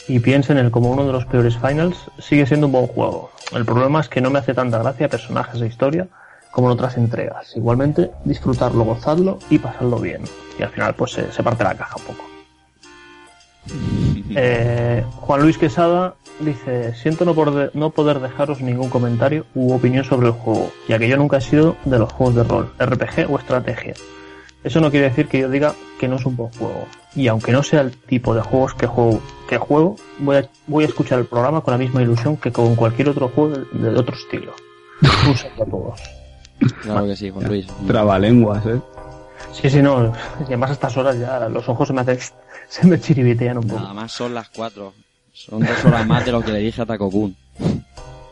y 0.09 0.21
pienso 0.21 0.53
en 0.53 0.59
él 0.59 0.71
como 0.71 0.91
uno 0.91 1.07
de 1.07 1.13
los 1.13 1.27
peores 1.27 1.57
finals, 1.59 1.97
sigue 2.19 2.47
siendo 2.47 2.67
un 2.67 2.73
buen 2.73 2.87
juego. 2.87 3.31
El 3.53 3.67
problema 3.67 4.01
es 4.01 4.09
que 4.09 4.21
no 4.23 4.31
me 4.31 4.39
hace 4.39 4.55
tanta 4.55 4.79
gracia 4.79 5.09
personajes 5.09 5.61
de 5.61 5.67
historia 5.67 6.09
como 6.51 6.69
en 6.69 6.73
otras 6.73 6.97
entregas. 6.97 7.55
Igualmente, 7.57 8.11
disfrutarlo, 8.25 8.85
gozarlo 8.85 9.39
y 9.51 9.59
pasarlo 9.59 9.99
bien. 9.99 10.23
Y 10.59 10.63
al 10.63 10.71
final, 10.71 10.95
pues 10.95 11.13
se, 11.13 11.31
se 11.31 11.43
parte 11.43 11.63
la 11.65 11.75
caja 11.75 11.97
un 11.97 12.05
poco. 12.05 12.25
Eh, 14.35 15.05
Juan 15.21 15.43
Luis 15.43 15.59
Quesada 15.59 16.15
dice, 16.41 16.95
siento 16.95 17.25
no, 17.25 17.35
poder- 17.35 17.71
no 17.75 17.91
poder 17.91 18.21
dejaros 18.21 18.61
ningún 18.61 18.89
comentario 18.91 19.47
u 19.55 19.73
opinión 19.73 20.05
sobre 20.05 20.29
el 20.29 20.33
juego, 20.35 20.71
ya 20.89 20.99
que 20.99 21.09
yo 21.09 21.17
nunca 21.17 21.39
he 21.39 21.41
sido 21.41 21.77
de 21.85 21.99
los 21.99 22.13
juegos 22.13 22.35
de 22.37 22.45
rol, 22.45 22.73
RPG 22.79 23.31
o 23.31 23.39
estrategia. 23.39 23.95
Eso 24.65 24.81
no 24.81 24.91
quiere 24.91 25.09
decir 25.09 25.29
que 25.29 25.39
yo 25.39 25.49
diga 25.49 25.75
que 26.01 26.09
no 26.09 26.17
es 26.17 26.27
un 26.27 26.37
buen 26.37 26.51
juego. 26.53 26.87
Y 27.15 27.29
aunque 27.29 27.53
no 27.53 27.63
sea 27.63 27.81
el 27.81 27.93
tipo 27.93 28.35
de 28.35 28.43
juegos 28.43 28.75
que 28.75 28.87
juego, 28.87 29.21
que 29.49 29.57
juego 29.57 29.97
voy, 30.19 30.37
a, 30.37 30.49
voy 30.67 30.85
a 30.85 30.89
escuchar 30.89 31.19
el 31.21 31.27
programa 31.27 31.61
con 31.61 31.73
la 31.73 31.79
misma 31.79 32.03
ilusión 32.03 32.37
que 32.37 32.51
con 32.53 32.75
cualquier 32.75 33.09
otro 33.09 33.29
juego 33.29 33.57
de, 33.73 33.91
de 33.93 33.99
otro 33.99 34.17
estilo. 34.17 34.53
Un 35.29 35.37
saludo 35.37 35.63
a 35.63 35.67
todos. 35.67 36.01
Claro 36.83 37.07
que 37.07 37.17
sí, 37.17 37.31
Juan 37.31 37.47
Luis. 37.49 37.67
Trabalenguas, 37.87 38.67
¿eh? 38.67 38.81
Sí, 39.53 39.71
sí, 39.71 39.81
no. 39.81 40.13
Y 40.41 40.45
además 40.45 40.71
a 40.71 40.73
estas 40.75 40.97
horas 40.97 41.19
ya 41.19 41.49
los 41.49 41.69
ojos 41.69 41.87
se 41.89 41.95
me 41.95 42.01
hacen, 42.01 42.19
se 42.71 42.87
me 42.87 43.01
chiribitean 43.01 43.59
un 43.59 43.67
poco. 43.67 43.81
Nada 43.81 43.95
más 43.95 44.13
son 44.13 44.35
las 44.35 44.49
4. 44.51 44.93
Son 45.33 45.61
dos 45.61 45.85
horas 45.85 46.07
más 46.07 46.25
de 46.25 46.33
lo 46.33 46.41
que 46.41 46.53
le 46.53 46.59
dije 46.59 46.83
a 46.83 46.87
Taco 46.87 47.11
Kun. 47.11 47.37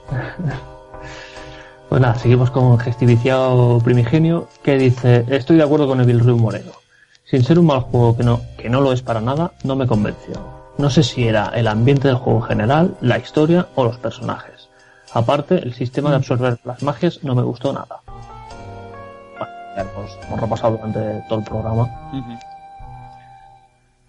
Pues 1.89 2.03
nada, 2.03 2.17
seguimos 2.17 2.51
con 2.51 2.77
Gestiviciado 2.81 3.79
Primigenio, 3.79 4.49
que 4.65 4.77
dice, 4.77 5.25
estoy 5.29 5.57
de 5.57 5.63
acuerdo 5.63 5.87
con 5.87 6.01
Evil 6.01 6.19
Ryu 6.19 6.37
Moreno. 6.37 6.73
Sin 7.25 7.45
ser 7.45 7.61
un 7.61 7.67
mal 7.67 7.81
juego 7.81 8.17
que 8.17 8.25
no, 8.25 8.41
que 8.59 8.69
no 8.69 8.81
lo 8.81 8.93
es 8.93 9.03
para 9.03 9.21
nada, 9.21 9.53
no 9.63 9.77
me 9.77 9.87
convenció. 9.87 10.35
No 10.79 10.91
sé 10.91 11.05
si 11.05 11.29
era 11.29 11.51
el 11.55 11.69
ambiente 11.69 12.09
del 12.09 12.17
juego 12.17 12.41
en 12.41 12.47
general, 12.47 12.97
la 13.01 13.19
historia 13.19 13.69
o 13.77 13.85
los 13.85 13.99
personajes. 13.99 14.69
Aparte, 15.13 15.55
el 15.59 15.75
sistema 15.75 16.11
de 16.11 16.17
absorber 16.17 16.59
las 16.65 16.83
magias 16.83 17.23
no 17.23 17.37
me 17.37 17.43
gustó 17.43 17.73
nada. 17.73 18.01
Bueno, 19.39 19.53
ya 19.77 19.83
hemos, 19.83 20.19
hemos 20.27 20.41
repasado 20.41 20.77
durante 20.77 21.23
todo 21.29 21.39
el 21.39 21.45
programa. 21.45 21.89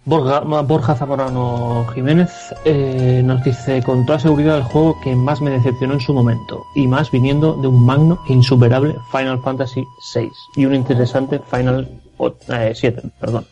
Borja, 0.08 0.96
Zamorano 0.96 1.86
Jiménez 1.94 2.32
eh, 2.64 3.22
nos 3.26 3.44
dice 3.44 3.84
con 3.84 4.06
toda 4.06 4.18
seguridad 4.20 4.56
el 4.56 4.64
juego 4.64 4.98
que 5.02 5.14
más 5.18 5.42
me 5.42 5.50
decepcionó 5.52 5.96
en 5.96 6.00
su 6.00 6.14
momento 6.14 6.64
y 6.76 6.88
más 6.88 7.12
viniendo 7.12 7.58
de 7.58 7.68
un 7.68 7.86
magno 7.86 8.18
e 8.30 8.32
insuperable 8.32 8.96
Final 9.12 9.42
Fantasy 9.42 9.84
VI 10.16 10.32
y 10.56 10.66
un 10.66 10.76
interesante 10.76 11.40
Final 11.52 11.90
o- 12.18 12.34
eh, 12.48 12.72
7, 12.74 13.02
perdón. 13.20 13.46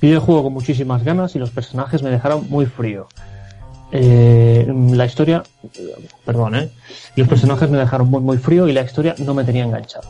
Vi 0.00 0.10
el 0.12 0.20
juego 0.20 0.44
con 0.44 0.54
muchísimas 0.54 1.04
ganas 1.04 1.36
y 1.36 1.38
los 1.38 1.50
personajes 1.50 2.02
me 2.02 2.08
dejaron 2.08 2.48
muy 2.48 2.64
frío. 2.64 3.06
Eh, 3.92 4.72
la 4.92 5.04
historia, 5.04 5.42
perdón, 6.24 6.54
eh, 6.54 6.70
los 7.14 7.28
personajes 7.28 7.68
me 7.68 7.76
dejaron 7.76 8.08
muy 8.10 8.22
muy 8.22 8.38
frío 8.38 8.68
y 8.68 8.72
la 8.72 8.80
historia 8.82 9.14
no 9.18 9.34
me 9.34 9.44
tenía 9.44 9.64
enganchado, 9.64 10.08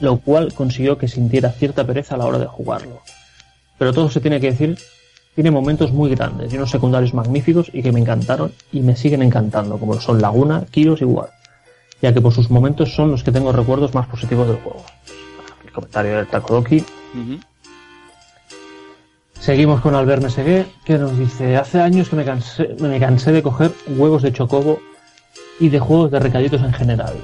lo 0.00 0.18
cual 0.18 0.52
consiguió 0.52 0.98
que 0.98 1.08
sintiera 1.08 1.48
cierta 1.50 1.84
pereza 1.86 2.14
a 2.16 2.18
la 2.18 2.26
hora 2.26 2.38
de 2.38 2.46
jugarlo 2.46 3.00
pero 3.78 3.92
todo 3.92 4.10
se 4.10 4.20
tiene 4.20 4.40
que 4.40 4.50
decir, 4.50 4.78
tiene 5.34 5.50
momentos 5.50 5.92
muy 5.92 6.10
grandes 6.10 6.52
y 6.52 6.56
unos 6.56 6.70
secundarios 6.70 7.14
magníficos 7.14 7.70
y 7.72 7.82
que 7.82 7.92
me 7.92 8.00
encantaron 8.00 8.52
y 8.72 8.80
me 8.80 8.96
siguen 8.96 9.22
encantando, 9.22 9.78
como 9.78 10.00
son 10.00 10.22
Laguna, 10.22 10.64
Kiros 10.70 11.00
y 11.02 11.04
War, 11.04 11.30
ya 12.00 12.12
que 12.12 12.20
por 12.20 12.32
sus 12.32 12.50
momentos 12.50 12.94
son 12.94 13.10
los 13.10 13.24
que 13.24 13.32
tengo 13.32 13.52
recuerdos 13.52 13.94
más 13.94 14.06
positivos 14.06 14.46
del 14.46 14.56
juego. 14.56 14.84
El 15.64 15.72
comentario 15.72 16.16
del 16.16 16.26
Takodoki. 16.28 16.84
Seguimos 19.40 19.80
con 19.80 19.94
Albert 19.94 20.22
Mesegué, 20.22 20.66
que 20.84 20.96
nos 20.96 21.18
dice, 21.18 21.56
hace 21.56 21.80
años 21.80 22.08
que 22.08 22.16
me 22.16 22.24
cansé, 22.24 22.76
me 22.80 22.98
cansé 22.98 23.32
de 23.32 23.42
coger 23.42 23.72
huevos 23.88 24.22
de 24.22 24.32
chocobo 24.32 24.80
y 25.60 25.68
de 25.68 25.80
juegos 25.80 26.10
de 26.10 26.18
recaditos 26.20 26.62
en 26.62 26.72
general. 26.72 27.14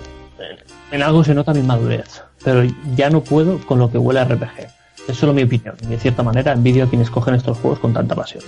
En 0.90 1.02
algo 1.02 1.22
se 1.24 1.34
nota 1.34 1.54
mi 1.54 1.62
madurez, 1.62 2.22
pero 2.44 2.62
ya 2.96 3.08
no 3.08 3.22
puedo 3.22 3.58
con 3.60 3.78
lo 3.78 3.90
que 3.90 3.98
huele 3.98 4.20
a 4.20 4.24
RPG. 4.24 4.79
Es 5.08 5.16
solo 5.16 5.32
mi 5.34 5.42
opinión, 5.42 5.74
y 5.82 5.86
de 5.86 5.98
cierta 5.98 6.22
manera 6.22 6.52
envidio 6.52 6.84
a 6.84 6.88
quienes 6.88 7.10
cogen 7.10 7.34
estos 7.34 7.58
juegos 7.58 7.78
con 7.80 7.92
tanta 7.92 8.14
pasión. 8.14 8.44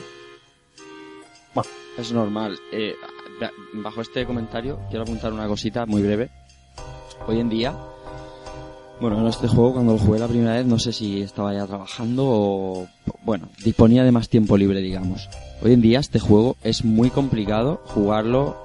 Es 1.99 2.11
normal. 2.11 2.59
Eh, 2.73 2.95
ba- 3.39 3.51
bajo 3.75 4.01
este 4.01 4.25
comentario 4.25 4.81
quiero 4.89 5.03
apuntar 5.03 5.31
una 5.31 5.47
cosita 5.47 5.85
muy 5.85 6.01
breve. 6.03 6.31
Hoy 7.27 7.39
en 7.39 7.51
día, 7.51 7.75
bueno, 8.99 9.19
en 9.21 9.27
este 9.27 9.47
juego 9.47 9.75
cuando 9.75 9.93
lo 9.93 9.99
jugué 9.99 10.19
la 10.19 10.27
primera 10.27 10.55
vez 10.55 10.65
no 10.65 10.79
sé 10.79 10.95
si 10.95 11.21
estaba 11.21 11.53
ya 11.53 11.67
trabajando 11.67 12.25
o, 12.27 12.89
bueno, 13.25 13.51
disponía 13.63 14.05
de 14.05 14.11
más 14.13 14.31
tiempo 14.31 14.57
libre, 14.57 14.81
digamos. 14.81 15.29
Hoy 15.63 15.75
en 15.75 15.83
día 15.83 16.01
este 16.01 16.19
juego 16.19 16.57
es 16.63 16.83
muy 16.83 17.11
complicado 17.11 17.83
jugarlo 17.85 18.57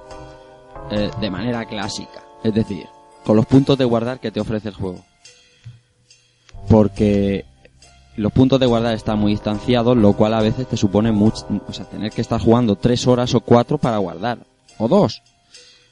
eh, 0.90 1.10
de 1.20 1.30
manera 1.30 1.66
clásica, 1.66 2.22
es 2.42 2.54
decir, 2.54 2.86
con 3.26 3.36
los 3.36 3.44
puntos 3.44 3.76
de 3.76 3.84
guardar 3.84 4.20
que 4.20 4.30
te 4.30 4.40
ofrece 4.40 4.68
el 4.70 4.74
juego. 4.74 5.04
Porque 6.68 7.44
los 8.18 8.32
puntos 8.32 8.58
de 8.58 8.66
guardar 8.66 8.94
están 8.94 9.18
muy 9.18 9.32
distanciados, 9.32 9.96
lo 9.96 10.12
cual 10.12 10.34
a 10.34 10.42
veces 10.42 10.66
te 10.66 10.76
supone 10.76 11.12
mucho, 11.12 11.46
o 11.66 11.72
sea, 11.72 11.84
tener 11.84 12.10
que 12.10 12.20
estar 12.20 12.40
jugando 12.40 12.76
tres 12.76 13.06
horas 13.06 13.32
o 13.34 13.40
cuatro 13.40 13.78
para 13.78 13.98
guardar, 13.98 14.38
o 14.78 14.88
dos, 14.88 15.22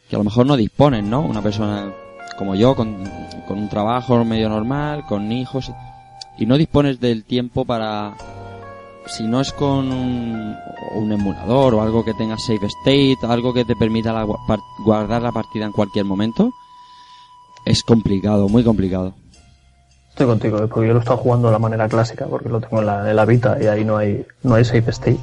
que 0.08 0.16
a 0.16 0.18
lo 0.18 0.24
mejor 0.24 0.44
no 0.44 0.56
disponen, 0.56 1.08
¿no? 1.08 1.20
Una 1.20 1.40
persona 1.40 1.92
como 2.36 2.56
yo, 2.56 2.74
con, 2.74 2.96
un 3.48 3.68
trabajo 3.68 4.24
medio 4.24 4.48
normal, 4.48 5.04
con 5.06 5.30
hijos, 5.30 5.70
y 6.36 6.46
no 6.46 6.58
dispones 6.58 6.98
del 7.00 7.24
tiempo 7.24 7.64
para, 7.64 8.16
si 9.06 9.22
no 9.22 9.40
es 9.40 9.52
con 9.52 9.92
un, 9.92 10.56
emulador 11.12 11.74
o 11.74 11.82
algo 11.82 12.04
que 12.04 12.14
tenga 12.14 12.36
save 12.38 12.66
state, 12.66 13.18
algo 13.22 13.54
que 13.54 13.64
te 13.64 13.76
permita 13.76 14.12
la 14.12 14.26
guardar 14.84 15.22
la 15.22 15.30
partida 15.30 15.64
en 15.64 15.72
cualquier 15.72 16.04
momento, 16.04 16.50
es 17.64 17.82
complicado, 17.84 18.48
muy 18.48 18.64
complicado. 18.64 19.14
Estoy 20.16 20.28
contigo, 20.28 20.56
eh, 20.64 20.66
porque 20.66 20.86
yo 20.88 20.94
lo 20.94 21.00
he 21.00 21.02
estado 21.02 21.18
jugando 21.18 21.48
de 21.48 21.52
la 21.52 21.58
manera 21.58 21.86
clásica, 21.90 22.24
porque 22.24 22.48
lo 22.48 22.58
tengo 22.58 22.80
en 22.80 22.86
la, 22.86 23.10
en 23.10 23.14
la 23.16 23.26
Vita 23.26 23.58
y 23.60 23.66
ahí 23.66 23.84
no 23.84 23.98
hay, 23.98 24.26
no 24.44 24.54
hay 24.54 24.64
save 24.64 24.84
stage. 24.90 25.20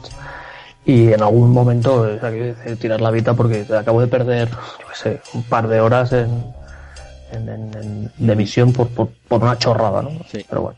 Y 0.85 1.11
en 1.11 1.23
algún 1.23 1.49
momento, 1.51 2.01
o 2.01 2.19
sea, 2.19 2.29
quiero 2.29 2.45
decir, 2.45 2.77
tirar 2.77 3.01
la 3.01 3.09
Vita 3.09 3.33
porque 3.33 3.65
acabo 3.75 4.01
de 4.01 4.07
perder, 4.07 4.49
yo 4.51 4.87
qué 4.87 4.95
sé, 4.95 5.21
un 5.33 5.41
par 5.49 5.67
de 5.67 5.81
horas 5.81 6.13
en, 6.13 6.29
en, 7.31 7.49
en- 7.49 8.11
de 8.15 8.35
misión 8.35 8.71
por, 8.71 8.87
por, 8.89 9.09
por 9.27 9.41
una 9.41 9.57
chorrada, 9.57 10.03
¿no? 10.03 10.11
Pero 10.47 10.61
bueno, 10.61 10.77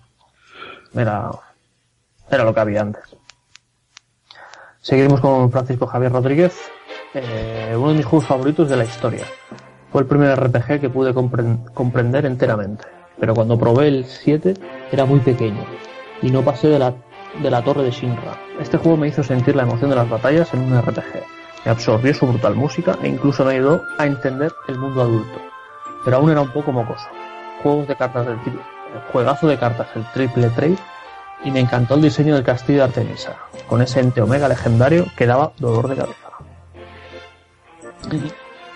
era, 0.95 1.29
era 2.31 2.43
lo 2.45 2.53
que 2.53 2.59
había 2.61 2.81
antes. 2.83 3.03
Seguimos 4.79 5.19
con 5.19 5.51
Francisco 5.51 5.87
Javier 5.87 6.13
Rodríguez, 6.13 6.55
eh, 7.15 7.73
uno 7.77 7.89
de 7.89 7.95
mis 7.95 8.05
juegos 8.05 8.29
favoritos 8.29 8.69
de 8.69 8.77
la 8.77 8.85
historia. 8.85 9.25
Fue 9.91 10.03
el 10.03 10.07
primer 10.07 10.39
RPG 10.39 10.79
que 10.79 10.89
pude 10.89 11.13
compren- 11.13 11.65
comprender 11.73 12.25
enteramente, 12.25 12.85
pero 13.19 13.33
cuando 13.33 13.57
probé 13.57 13.87
el 13.87 14.05
7 14.05 14.53
era 14.91 15.05
muy 15.05 15.19
pequeño 15.19 15.63
y 16.21 16.31
no 16.31 16.41
pasé 16.41 16.67
de 16.67 16.79
la, 16.79 16.93
de 17.41 17.49
la 17.51 17.61
torre 17.63 17.83
de 17.83 17.91
Shinra. 17.91 18.37
Este 18.59 18.77
juego 18.77 18.97
me 18.97 19.07
hizo 19.07 19.23
sentir 19.23 19.55
la 19.55 19.63
emoción 19.63 19.89
de 19.89 19.95
las 19.97 20.09
batallas 20.09 20.53
en 20.53 20.61
un 20.61 20.81
RPG, 20.81 21.23
me 21.65 21.71
absorbió 21.71 22.13
su 22.13 22.25
brutal 22.27 22.55
música 22.55 22.97
e 23.01 23.07
incluso 23.07 23.43
me 23.45 23.53
ayudó 23.53 23.81
a 23.97 24.05
entender 24.05 24.51
el 24.67 24.77
mundo 24.79 25.01
adulto, 25.01 25.39
pero 26.03 26.17
aún 26.17 26.31
era 26.31 26.41
un 26.41 26.51
poco 26.51 26.71
mocoso. 26.71 27.07
Juegos 27.63 27.87
de 27.87 27.95
cartas 27.95 28.27
del 28.27 28.37
tri- 28.39 28.59
juegazo 29.11 29.47
de 29.47 29.57
cartas, 29.57 29.87
el 29.95 30.05
Triple 30.13 30.49
Trade, 30.51 30.77
y 31.43 31.51
me 31.51 31.59
encantó 31.59 31.95
el 31.95 32.01
diseño 32.01 32.35
del 32.35 32.43
castillo 32.43 32.79
de 32.79 32.83
Artemisa, 32.85 33.35
con 33.67 33.81
ese 33.81 33.99
ente 33.99 34.21
omega 34.21 34.47
legendario 34.47 35.05
que 35.17 35.25
daba 35.25 35.51
dolor 35.59 35.87
de 35.89 35.95
cabeza. 35.95 36.15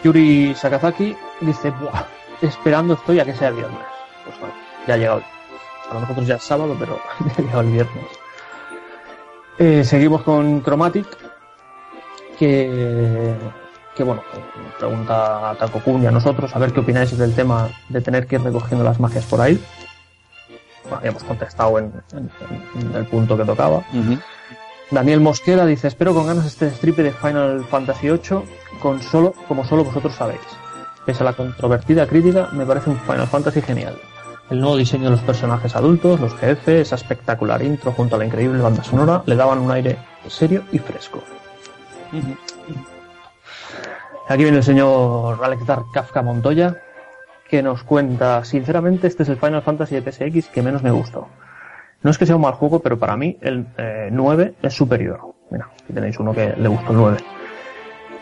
Yuri 0.04 0.56
Sakazaki 0.56 1.16
dice, 1.42 1.72
Buah, 1.72 2.04
esperando 2.42 2.94
estoy 2.96 3.20
a 3.20 3.26
que 3.26 3.34
sea 3.36 3.52
viernes. 3.52 3.80
Ya 4.88 4.94
ha 4.94 4.98
llegado. 4.98 5.22
Para 5.88 6.02
nosotros 6.02 6.28
ya 6.28 6.36
es 6.36 6.44
sábado, 6.44 6.76
pero 6.80 7.00
ya 7.20 7.34
ha 7.38 7.42
llegado 7.42 7.62
el 7.62 7.72
viernes. 7.72 8.06
Eh, 9.58 9.84
seguimos 9.84 10.22
con 10.24 10.62
Chromatic, 10.64 11.06
que, 12.38 13.34
que 13.96 14.04
bueno, 14.04 14.22
pregunta 14.78 15.50
a 15.52 15.56
Taco 15.56 15.80
Kun 15.82 16.04
y 16.04 16.08
a 16.08 16.12
nosotros 16.12 16.56
a 16.56 16.60
ver 16.60 16.72
qué 16.72 16.80
opináis 16.80 17.18
del 17.18 17.36
tema 17.36 17.70
de 17.90 18.00
tener 18.02 18.26
que 18.28 18.36
ir 18.36 18.42
recogiendo 18.44 18.84
las 18.86 19.00
magias 19.00 19.26
por 19.26 19.42
ahí. 19.42 19.62
Bueno, 20.88 21.04
ya 21.04 21.10
hemos 21.10 21.24
contestado 21.24 21.78
en, 21.78 21.92
en- 22.14 22.32
en 22.82 22.96
el 22.96 23.06
punto 23.06 23.36
que 23.38 23.44
tocaba. 23.46 23.84
Daniel 24.92 25.20
Mosquera 25.20 25.66
dice, 25.66 25.88
espero 25.88 26.14
con 26.16 26.26
ganas 26.26 26.46
este 26.46 26.72
stripe 26.72 27.04
de 27.04 27.12
Final 27.12 27.64
Fantasy 27.66 28.10
VIII 28.10 28.42
con 28.82 29.02
solo, 29.02 29.34
como 29.48 29.64
solo 29.66 29.84
vosotros 29.84 30.16
sabéis. 30.16 30.40
Pese 31.06 31.22
a 31.22 31.26
la 31.26 31.34
controvertida 31.34 32.08
crítica, 32.08 32.50
me 32.54 32.66
parece 32.66 32.90
un 32.90 33.00
Final 33.02 33.28
Fantasy 33.28 33.62
genial. 33.62 34.00
El 34.50 34.62
nuevo 34.62 34.78
diseño 34.78 35.06
de 35.06 35.12
los 35.12 35.22
personajes 35.22 35.76
adultos, 35.76 36.20
los 36.20 36.34
jefes, 36.36 36.88
esa 36.88 36.96
espectacular 36.96 37.62
intro 37.62 37.92
junto 37.92 38.16
a 38.16 38.20
la 38.20 38.26
increíble 38.26 38.62
banda 38.62 38.84
sonora 38.84 39.22
le 39.28 39.36
daban 39.36 39.60
un 39.60 39.70
aire 39.70 39.98
serio 40.28 40.64
y 40.72 40.80
fresco. 40.80 41.22
Aquí 44.28 44.44
viene 44.44 44.58
el 44.58 44.64
señor 44.64 45.40
Alex 45.44 45.66
Dark 45.66 45.86
Kafka 45.94 46.24
Montoya, 46.24 46.78
que 47.48 47.62
nos 47.62 47.84
cuenta, 47.84 48.44
sinceramente, 48.44 49.08
este 49.08 49.24
es 49.24 49.30
el 49.30 49.38
Final 49.38 49.62
Fantasy 49.62 50.00
de 50.00 50.12
PSX 50.12 50.50
que 50.50 50.64
menos 50.64 50.82
me 50.82 50.92
gustó. 50.92 51.28
No 52.02 52.10
es 52.10 52.18
que 52.18 52.26
sea 52.26 52.36
un 52.36 52.42
mal 52.42 52.54
juego, 52.54 52.80
pero 52.80 52.98
para 52.98 53.18
mí 53.18 53.38
el 53.42 53.68
eh, 53.78 54.10
9 54.12 54.56
es 54.62 54.74
superior. 54.74 55.34
Mira, 55.52 55.70
aquí 55.84 55.94
tenéis 55.94 56.18
uno 56.20 56.34
que 56.34 56.56
le 56.58 56.68
gustó 56.70 56.92
el 56.92 56.98
9. 56.98 57.18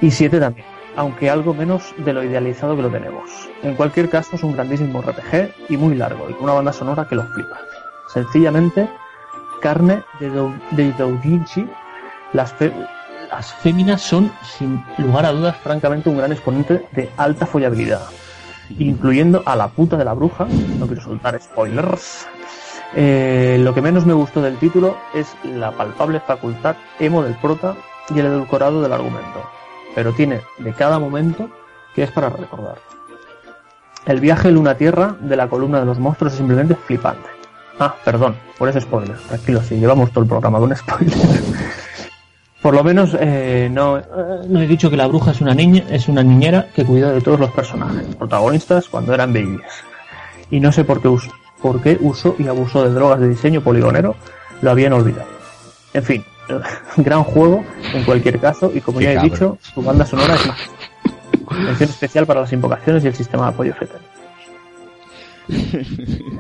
Y 0.02 0.12
7 0.12 0.40
también, 0.40 0.66
aunque 0.98 1.30
algo 1.30 1.54
menos 1.54 1.94
de 1.98 2.12
lo 2.12 2.24
idealizado 2.24 2.76
que 2.76 2.82
lo 2.82 2.90
tenemos. 2.90 3.30
En 3.62 3.76
cualquier 3.76 4.10
caso, 4.10 4.36
es 4.36 4.44
un 4.44 4.54
grandísimo 4.54 5.02
RPG 5.02 5.54
y 5.70 5.78
muy 5.78 5.96
largo, 5.96 6.30
y 6.30 6.34
con 6.34 6.46
una 6.46 6.54
banda 6.54 6.74
sonora 6.74 7.08
que 7.08 7.16
los 7.16 7.28
flipa. 7.34 7.58
Sencillamente, 8.12 8.90
carne 9.62 10.04
de, 10.20 10.30
dou, 10.30 10.54
de 10.72 10.94
las, 12.34 12.56
las 13.32 13.54
féminas 13.54 14.02
son, 14.02 14.32
sin 14.58 14.84
lugar 14.98 15.26
a 15.26 15.32
dudas, 15.32 15.56
francamente 15.58 16.10
un 16.10 16.18
gran 16.18 16.32
exponente 16.32 16.88
de 16.92 17.10
alta 17.16 17.46
follabilidad, 17.46 18.02
incluyendo 18.80 19.44
a 19.46 19.56
la 19.56 19.68
puta 19.68 19.98
de 19.98 20.06
la 20.06 20.14
bruja, 20.14 20.48
no 20.80 20.88
quiero 20.88 21.04
soltar 21.04 21.40
spoilers. 21.40 22.28
Eh, 22.96 23.58
lo 23.62 23.74
que 23.76 23.82
menos 23.82 24.06
me 24.06 24.14
gustó 24.14 24.42
del 24.42 24.58
título 24.58 24.98
es 25.14 25.36
la 25.44 25.72
palpable 25.72 26.22
facultad 26.22 26.76
emo 27.00 27.22
del 27.22 27.36
prota 27.36 27.76
y 28.10 28.20
el 28.20 28.26
edulcorado 28.26 28.82
del 28.82 28.94
argumento, 28.94 29.48
pero 29.98 30.14
tiene 30.14 30.42
de 30.60 30.74
cada 30.74 31.00
momento 31.00 31.50
que 31.96 32.04
es 32.04 32.12
para 32.12 32.30
recordar. 32.30 32.76
El 34.06 34.20
viaje 34.20 34.52
luna-tierra 34.52 35.16
de 35.20 35.36
la 35.36 35.48
columna 35.48 35.80
de 35.80 35.88
los 35.88 35.98
monstruos 35.98 36.34
es 36.34 36.38
simplemente 36.38 36.76
flipante. 36.76 37.28
Ah, 37.80 37.96
perdón, 38.06 38.36
por 38.60 38.70
ese 38.70 38.80
spoiler. 38.80 39.18
Tranquilo, 39.18 39.64
si 39.64 39.80
llevamos 39.80 40.12
todo 40.12 40.22
el 40.22 40.30
programa 40.30 40.60
con 40.60 40.76
spoiler. 40.76 41.18
por 42.62 42.76
lo 42.76 42.84
menos 42.84 43.18
eh, 43.20 43.70
no, 43.72 43.98
eh, 43.98 44.04
no 44.48 44.62
he 44.62 44.68
dicho 44.68 44.92
que 44.92 44.98
la 44.98 45.08
bruja 45.08 45.32
es 45.32 45.42
una 45.42 45.56
niña, 45.56 45.84
es 45.90 46.08
una 46.08 46.22
niñera 46.22 46.68
que 46.76 46.86
cuida 46.86 47.12
de 47.12 47.22
todos 47.22 47.40
los 47.40 47.50
personajes 47.50 48.06
protagonistas 48.18 48.90
cuando 48.90 49.16
eran 49.16 49.34
babies. 49.34 49.84
Y 50.52 50.60
no 50.60 50.72
sé 50.72 50.84
por 50.84 51.02
qué 51.02 51.08
uso, 51.08 51.32
por 51.60 51.82
qué 51.82 51.98
uso 52.00 52.36
y 52.38 52.48
abuso 52.48 52.84
de 52.84 52.94
drogas 52.94 53.20
de 53.20 53.30
diseño 53.30 53.62
poligonero, 53.62 54.16
lo 54.62 54.70
habían 54.70 54.94
olvidado. 54.94 55.30
En 55.96 56.04
fin, 56.04 56.24
gran 56.98 57.24
juego 57.24 57.64
en 57.94 58.04
cualquier 58.04 58.40
caso 58.40 58.72
y 58.74 58.82
como 58.82 59.00
Qué 59.00 59.06
ya 59.06 59.12
he 59.12 59.16
cabrón. 59.16 59.32
dicho, 59.32 59.58
su 59.74 59.82
banda 59.82 60.06
sonora 60.06 60.36
es 60.36 60.48
más. 60.48 60.60
Mención 61.52 61.90
especial 61.90 62.26
para 62.26 62.42
las 62.42 62.54
invocaciones 62.54 63.04
y 63.04 63.08
el 63.08 63.16
sistema 63.16 63.44
de 63.46 63.50
apoyo 63.50 63.74
FT. 63.74 63.94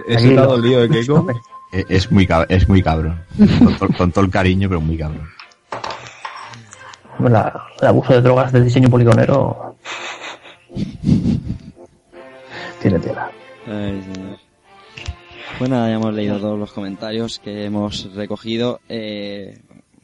¿Eso 0.07 0.27
te 0.29 0.37
ha 0.37 0.43
dolido 0.43 0.81
de 0.81 0.89
Keiko? 0.89 1.27
Eh, 1.73 1.83
Es 1.89 2.09
muy, 2.09 2.25
cab- 2.25 2.45
es 2.47 2.69
muy 2.69 2.81
cabrón. 2.81 3.21
Con, 3.59 3.77
to- 3.77 3.87
con 3.97 4.11
todo 4.13 4.23
el 4.23 4.31
cariño, 4.31 4.69
pero 4.69 4.79
muy 4.79 4.97
cabrón. 4.97 5.27
La- 7.19 7.61
el 7.81 7.87
abuso 7.89 8.13
de 8.13 8.21
drogas 8.21 8.53
del 8.53 8.63
diseño 8.63 8.89
poligonero 8.89 9.75
tiene 12.81 12.99
tela. 12.99 13.29
Ay, 13.67 14.01
señor. 14.13 14.37
Pues 15.57 15.69
nada, 15.69 15.89
ya 15.89 15.95
hemos 15.95 16.13
leído 16.13 16.39
todos 16.39 16.57
los 16.57 16.71
comentarios 16.71 17.39
que 17.39 17.65
hemos 17.65 18.13
recogido. 18.15 18.79
Eh, 18.87 19.59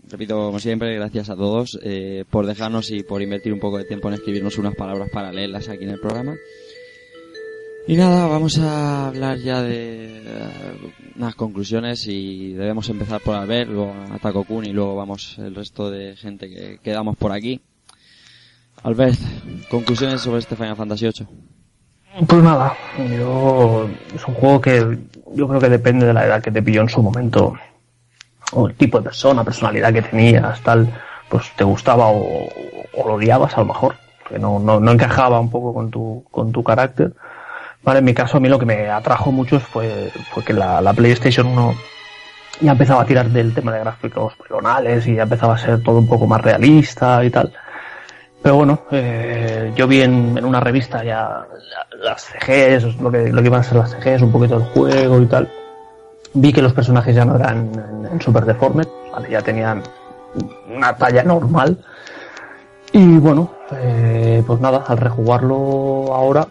repito, 0.10 0.36
como 0.36 0.60
siempre, 0.60 0.96
gracias 0.96 1.30
a 1.30 1.36
todos 1.36 1.80
eh, 1.84 2.26
por 2.30 2.46
dejarnos 2.46 2.92
y 2.92 3.04
por 3.04 3.22
invertir 3.22 3.54
un 3.54 3.60
poco 3.60 3.78
de 3.78 3.86
tiempo 3.86 4.08
en 4.08 4.16
escribirnos 4.16 4.58
unas 4.58 4.76
palabras 4.76 5.10
para 5.12 5.32
leerlas 5.32 5.70
aquí 5.70 5.84
en 5.84 5.92
el 5.92 6.00
programa. 6.00 6.36
Y 7.86 7.96
nada, 7.96 8.28
vamos 8.28 8.58
a 8.60 9.08
hablar 9.08 9.38
ya 9.40 9.62
de 9.62 10.22
eh, 10.26 10.94
unas 11.18 11.36
conclusiones 11.36 12.08
y 12.08 12.54
debemos 12.54 12.88
empezar 12.90 13.20
por 13.20 13.36
Albert, 13.36 13.70
luego 13.70 13.94
a 14.10 14.20
Taco 14.20 14.46
Kun 14.46 14.66
y 14.66 14.72
luego 14.72 14.96
vamos 14.96 15.38
el 15.38 15.54
resto 15.54 15.92
de 15.92 16.16
gente 16.16 16.50
que 16.50 16.80
quedamos 16.82 17.18
por 17.18 17.34
aquí. 17.34 17.60
Albert, 18.84 19.20
conclusiones 19.70 20.22
sobre 20.22 20.40
este 20.40 20.56
Final 20.56 20.78
Fantasy 20.78 21.06
VIII. 21.06 21.28
Pues 22.28 22.44
nada, 22.44 22.74
yo 22.98 23.90
es 24.16 24.28
un 24.28 24.34
juego 24.36 24.62
que 24.62 24.98
yo 25.34 25.48
creo 25.48 25.60
que 25.60 25.70
depende 25.70 26.06
de 26.06 26.14
la 26.14 26.26
edad 26.26 26.42
que 26.42 26.52
te 26.52 26.62
pilló 26.62 26.82
en 26.82 26.90
su 26.90 27.02
momento, 27.02 27.56
o 28.56 28.68
el 28.68 28.76
tipo 28.76 28.98
de 29.00 29.06
persona, 29.06 29.44
personalidad 29.44 29.92
que 29.94 30.02
tenías, 30.02 30.62
tal, 30.62 30.88
pues 31.30 31.52
te 31.56 31.64
gustaba 31.64 32.08
o, 32.08 32.48
lo 33.06 33.14
odiabas 33.16 33.56
a 33.58 33.62
lo 33.62 33.66
mejor, 33.68 33.96
que 34.30 34.38
no, 34.40 34.60
no, 34.60 34.80
no 34.80 34.92
encajaba 34.92 35.40
un 35.40 35.50
poco 35.50 35.74
con 35.74 35.90
tu, 35.90 36.24
con 36.32 36.52
tu 36.52 36.64
carácter. 36.64 37.14
Vale, 37.84 38.00
en 38.00 38.06
mi 38.06 38.14
caso 38.14 38.38
a 38.38 38.40
mí 38.40 38.48
lo 38.50 38.60
que 38.60 38.66
me 38.66 38.90
atrajo 38.90 39.32
mucho 39.32 39.60
fue, 39.60 40.10
fue 40.32 40.44
que 40.44 40.54
la, 40.54 40.80
la 40.82 40.94
PlayStation 40.94 41.48
1 41.48 41.74
ya 42.62 42.72
empezaba 42.72 43.02
a 43.02 43.06
tirar 43.06 43.28
del 43.30 43.54
tema 43.54 43.74
de 43.74 43.80
gráficos 43.80 44.36
poligonales 44.36 45.06
y 45.08 45.16
ya 45.16 45.24
empezaba 45.24 45.56
a 45.56 45.58
ser 45.58 45.82
todo 45.84 45.98
un 46.00 46.08
poco 46.08 46.26
más 46.28 46.40
realista 46.42 47.24
y 47.26 47.30
tal. 47.30 47.52
Pero 48.42 48.56
bueno, 48.58 48.82
eh, 48.92 49.72
yo 49.76 49.88
vi 49.88 50.02
en, 50.02 50.38
en 50.38 50.46
una 50.46 50.60
revista 50.60 51.04
ya 51.04 51.22
la- 51.22 51.98
las 52.04 52.22
CGs, 52.24 53.00
lo 53.02 53.10
que, 53.12 53.32
lo 53.32 53.42
que 53.42 53.48
iban 53.48 53.62
a 53.62 53.64
ser 53.64 53.78
las 53.78 53.92
CGs, 53.92 54.22
un 54.22 54.32
poquito 54.32 54.60
del 54.60 54.68
juego 54.70 55.22
y 55.22 55.26
tal. 55.26 55.50
Vi 56.34 56.52
que 56.52 56.62
los 56.62 56.74
personajes 56.74 57.16
ya 57.16 57.26
no 57.26 57.36
eran 57.36 57.70
en, 58.12 58.22
Super 58.22 58.46
Deformed, 58.46 58.88
¿vale? 59.12 59.30
ya 59.30 59.42
tenían 59.42 59.84
una 60.74 60.96
talla 60.96 61.24
normal. 61.24 61.78
Y 62.92 63.18
bueno, 63.18 63.52
eh, 63.72 64.44
pues 64.46 64.60
nada, 64.60 64.84
al 64.88 64.98
rejugarlo 64.98 66.14
ahora, 66.14 66.48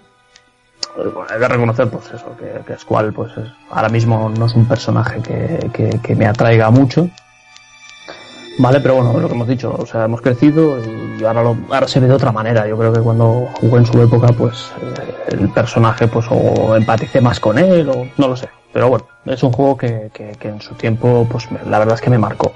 bueno, 0.97 1.25
hay 1.31 1.39
que 1.39 1.49
reconocer 1.49 1.89
pues 1.89 2.07
eso, 2.13 2.37
que, 2.37 2.63
que 2.67 2.79
Squall 2.79 3.13
pues 3.13 3.37
es- 3.37 3.51
ahora 3.71 3.89
mismo 3.89 4.29
no 4.37 4.47
es 4.47 4.55
un 4.55 4.67
personaje 4.67 5.21
que 5.23 6.15
me 6.17 6.27
atraiga 6.27 6.71
mucho. 6.71 7.09
Vale, 8.59 8.81
pero 8.81 8.97
bueno, 8.97 9.19
lo 9.19 9.29
que 9.29 9.35
hemos 9.35 9.49
dicho, 9.49 9.75
o 9.77 9.87
sea, 9.87 10.05
hemos 10.05 10.21
crecido 10.21 10.77
y 11.19 11.25
ahora, 11.25 11.43
lo, 11.43 11.57
ahora 11.71 11.89
se 11.89 12.01
ve 12.01 12.07
de 12.07 12.13
otra 12.15 12.33
manera. 12.33 12.67
Yo 12.69 12.77
creo 12.77 12.93
que 12.93 13.01
cuando 13.01 13.49
jugué 13.61 13.79
en 13.79 13.87
su 13.87 14.01
época, 14.03 14.29
pues 14.29 14.71
eh, 14.83 15.15
el 15.39 15.49
personaje, 15.49 16.07
pues 16.07 16.27
o 16.31 16.77
empaticé 16.77 17.21
más 17.21 17.41
con 17.41 17.59
él, 17.59 17.89
o 17.89 18.07
no 18.19 18.29
lo 18.29 18.37
sé. 18.37 18.49
Pero 18.73 18.89
bueno, 18.89 19.05
es 19.27 19.43
un 19.43 19.53
juego 19.53 19.77
que, 19.77 20.11
que- 20.13 20.49
en 20.49 20.61
su 20.61 20.75
tiempo, 20.75 21.27
pues 21.31 21.49
la 21.67 21.79
verdad 21.79 21.95
es 21.95 22.01
que 22.01 22.11
me 22.11 22.19
marcó. 22.19 22.53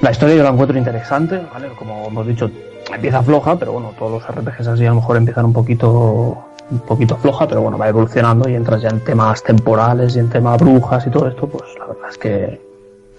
La 0.00 0.10
historia 0.10 0.36
yo 0.36 0.42
la 0.42 0.50
encuentro 0.50 0.78
interesante, 0.78 1.40
¿vale? 1.52 1.68
Como 1.78 2.06
hemos 2.06 2.26
dicho, 2.26 2.50
empieza 2.92 3.22
floja, 3.22 3.56
pero 3.56 3.72
bueno, 3.72 3.92
todos 3.98 4.12
los 4.12 4.28
RPGs 4.28 4.68
así 4.68 4.86
a 4.86 4.90
lo 4.90 4.96
mejor 4.96 5.16
empiezan 5.16 5.44
un 5.46 5.52
poquito 5.52 6.44
un 6.70 6.80
poquito 6.80 7.16
floja, 7.16 7.48
pero 7.48 7.62
bueno, 7.62 7.78
va 7.78 7.88
evolucionando 7.88 8.46
y 8.48 8.54
entras 8.54 8.82
ya 8.82 8.90
en 8.90 9.00
temas 9.02 9.42
temporales 9.42 10.14
y 10.16 10.18
en 10.18 10.28
temas 10.28 10.60
brujas 10.60 11.06
y 11.06 11.10
todo 11.10 11.26
esto, 11.26 11.46
pues 11.48 11.64
la 11.78 11.86
verdad 11.86 12.10
es 12.10 12.18
que 12.18 12.60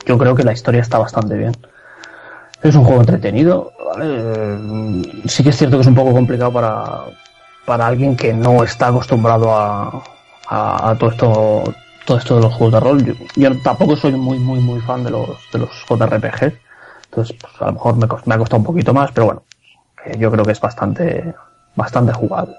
yo 0.06 0.18
creo 0.20 0.36
que 0.36 0.44
la 0.44 0.54
historia 0.54 0.82
está 0.82 1.00
bastante 1.00 1.36
bien. 1.36 1.56
Es 2.62 2.76
un 2.76 2.84
juego 2.84 3.00
entretenido, 3.02 3.72
¿vale? 3.88 5.02
Sí 5.26 5.44
que 5.44 5.50
es 5.50 5.58
cierto 5.58 5.78
que 5.78 5.82
es 5.82 5.88
un 5.88 5.96
poco 5.96 6.12
complicado 6.14 6.52
para, 6.54 7.06
para 7.66 7.88
alguien 7.88 8.16
que 8.16 8.34
no 8.34 8.64
está 8.64 8.88
acostumbrado 8.88 9.52
a, 9.58 10.04
a, 10.50 10.96
todo 11.00 11.10
esto 11.12 11.64
todo 12.06 12.18
esto 12.18 12.36
de 12.38 12.42
los 12.42 12.54
juegos 12.54 12.74
de 12.74 12.80
rol. 12.80 13.06
Yo, 13.06 13.14
yo 13.36 13.58
tampoco 13.60 13.96
soy 13.96 14.14
muy 14.14 14.40
muy 14.40 14.60
muy 14.60 14.80
fan 14.82 15.04
de 15.04 15.12
los 15.12 15.30
de 15.52 15.60
los 15.60 15.70
JRPGs, 15.88 16.54
entonces 17.06 17.36
pues, 17.40 17.54
a 17.62 17.68
lo 17.68 17.74
mejor 17.74 17.96
me, 17.98 18.08
cos- 18.08 18.26
me 18.26 18.36
ha 18.36 18.38
costado 18.38 18.60
un 18.60 18.66
poquito 18.66 18.94
más, 18.94 19.12
pero 19.12 19.26
bueno, 19.28 19.44
que 20.04 20.18
yo 20.18 20.32
creo 20.32 20.46
que 20.46 20.52
es 20.54 20.60
bastante 20.62 21.34
bastante 21.76 22.14
jugable. 22.14 22.56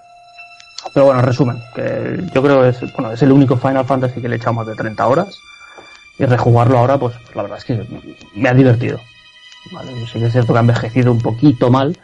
Pero 0.94 1.06
bueno, 1.06 1.20
en 1.20 1.26
resumen, 1.26 1.58
que 1.74 2.24
yo 2.32 2.42
creo 2.42 2.62
que 2.62 2.68
es, 2.70 2.92
bueno, 2.92 3.12
es 3.12 3.22
el 3.22 3.32
único 3.32 3.56
Final 3.56 3.84
Fantasy 3.84 4.20
que 4.20 4.28
le 4.28 4.36
he 4.36 4.38
echado 4.38 4.54
más 4.54 4.66
de 4.66 4.74
30 4.74 5.06
horas 5.06 5.38
y 6.18 6.24
rejugarlo 6.24 6.78
ahora, 6.78 6.98
pues, 6.98 7.14
la 7.34 7.42
verdad 7.42 7.58
es 7.58 7.64
que 7.64 7.84
me 8.34 8.48
ha 8.48 8.54
divertido. 8.54 8.98
¿vale? 9.72 9.92
Sí 10.06 10.18
que 10.18 10.26
es 10.26 10.32
cierto 10.32 10.52
que 10.52 10.58
ha 10.58 10.62
envejecido 10.62 11.12
un 11.12 11.18
poquito 11.18 11.70
mal 11.70 11.96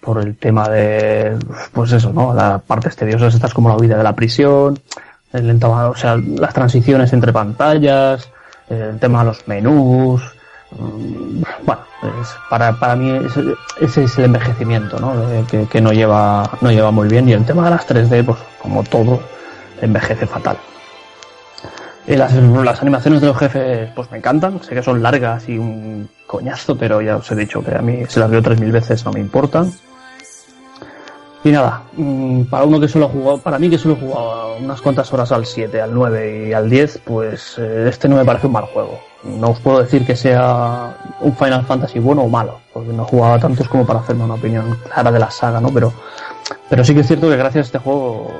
por 0.00 0.18
el 0.20 0.36
tema 0.36 0.68
de, 0.68 1.36
pues 1.72 1.92
eso, 1.92 2.12
¿no? 2.12 2.34
Las 2.34 2.62
partes 2.62 2.96
tediosas 2.96 3.34
estas 3.34 3.54
como 3.54 3.68
la 3.68 3.76
huida 3.76 3.96
de 3.96 4.02
la 4.02 4.16
prisión, 4.16 4.78
el 5.32 5.50
entama- 5.50 5.88
o 5.88 5.96
sea, 5.96 6.16
las 6.16 6.52
transiciones 6.54 7.12
entre 7.12 7.32
pantallas, 7.32 8.28
el 8.68 8.98
tema 8.98 9.20
de 9.20 9.24
los 9.26 9.46
menús, 9.48 10.22
mm, 10.72 11.42
bueno, 11.64 11.80
para, 12.50 12.72
para 12.78 12.96
mí 12.96 13.10
ese, 13.80 14.02
es 14.04 14.18
el 14.18 14.24
envejecimiento, 14.26 14.98
¿no? 14.98 15.16
De- 15.26 15.44
que, 15.44 15.66
que 15.66 15.80
no 15.80 15.92
lleva, 15.92 16.48
no 16.60 16.70
lleva 16.70 16.90
muy 16.90 17.08
bien 17.08 17.28
y 17.28 17.32
el 17.32 17.44
tema 17.44 17.64
de 17.64 17.70
las 17.70 17.86
3D, 17.86 18.24
pues 18.24 18.38
como 18.60 18.82
todo, 18.84 19.20
envejece 19.80 20.26
fatal. 20.26 20.56
Las, 22.06 22.32
las 22.34 22.80
animaciones 22.82 23.20
de 23.20 23.28
los 23.28 23.36
jefes 23.38 23.88
pues 23.94 24.10
me 24.10 24.18
encantan, 24.18 24.60
sé 24.62 24.74
que 24.74 24.82
son 24.82 25.00
largas 25.02 25.48
y 25.48 25.56
un 25.56 26.08
coñazo, 26.26 26.76
pero 26.76 27.00
ya 27.00 27.16
os 27.16 27.30
he 27.30 27.36
dicho 27.36 27.62
que 27.62 27.74
a 27.76 27.80
mí 27.80 28.02
si 28.08 28.18
las 28.18 28.28
veo 28.28 28.42
3.000 28.42 28.72
veces 28.72 29.04
no 29.04 29.12
me 29.12 29.20
importan. 29.20 29.72
Y 31.44 31.50
nada, 31.50 31.82
mm, 31.96 32.42
para 32.44 32.64
uno 32.64 32.78
que 32.78 32.86
solo 32.86 33.06
ha 33.06 33.08
jugado, 33.08 33.38
para 33.38 33.58
mí 33.58 33.68
que 33.68 33.76
solo 33.78 33.94
he 33.94 34.00
jugado 34.00 34.56
unas 34.58 34.80
cuantas 34.80 35.12
horas 35.12 35.32
al 35.32 35.44
7, 35.44 35.80
al 35.80 35.92
9 35.92 36.48
y 36.50 36.52
al 36.52 36.70
10, 36.70 37.00
pues 37.04 37.56
eh, 37.58 37.86
este 37.88 38.08
no 38.08 38.14
me 38.16 38.24
parece 38.24 38.46
un 38.46 38.52
mal 38.52 38.64
juego. 38.66 39.00
No 39.24 39.50
os 39.50 39.58
puedo 39.60 39.80
decir 39.82 40.06
que 40.06 40.14
sea 40.14 40.96
un 41.20 41.34
Final 41.36 41.64
Fantasy 41.64 41.98
bueno 41.98 42.22
o 42.22 42.28
malo, 42.28 42.60
porque 42.72 42.92
no 42.92 43.02
he 43.02 43.06
jugado 43.06 43.34
a 43.34 43.38
tantos 43.40 43.68
como 43.68 43.84
para 43.84 43.98
hacerme 44.00 44.24
una 44.24 44.34
opinión 44.34 44.76
clara 44.84 45.10
de 45.10 45.18
la 45.18 45.30
saga, 45.32 45.60
¿no? 45.60 45.70
Pero, 45.70 45.92
pero 46.70 46.84
sí 46.84 46.94
que 46.94 47.00
es 47.00 47.06
cierto 47.08 47.28
que 47.28 47.36
gracias 47.36 47.64
a 47.64 47.66
este 47.66 47.78
juego 47.78 48.32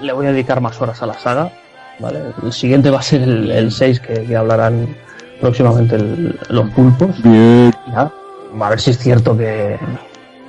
le 0.00 0.12
voy 0.12 0.26
a 0.26 0.32
dedicar 0.32 0.60
más 0.60 0.80
horas 0.80 1.02
a 1.02 1.06
la 1.06 1.14
saga, 1.14 1.50
¿vale? 1.98 2.20
El 2.44 2.52
siguiente 2.52 2.90
va 2.90 3.00
a 3.00 3.02
ser 3.02 3.22
el, 3.22 3.50
el 3.50 3.72
6 3.72 3.98
que, 4.00 4.24
que 4.24 4.36
hablarán 4.36 4.96
próximamente 5.40 5.96
el- 5.96 6.38
los 6.48 6.70
pulpos. 6.70 7.10
Bien. 7.22 7.72
Y 7.86 7.90
nada, 7.90 8.12
a 8.60 8.68
ver 8.70 8.80
si 8.80 8.90
es 8.90 8.98
cierto 8.98 9.36
que, 9.36 9.78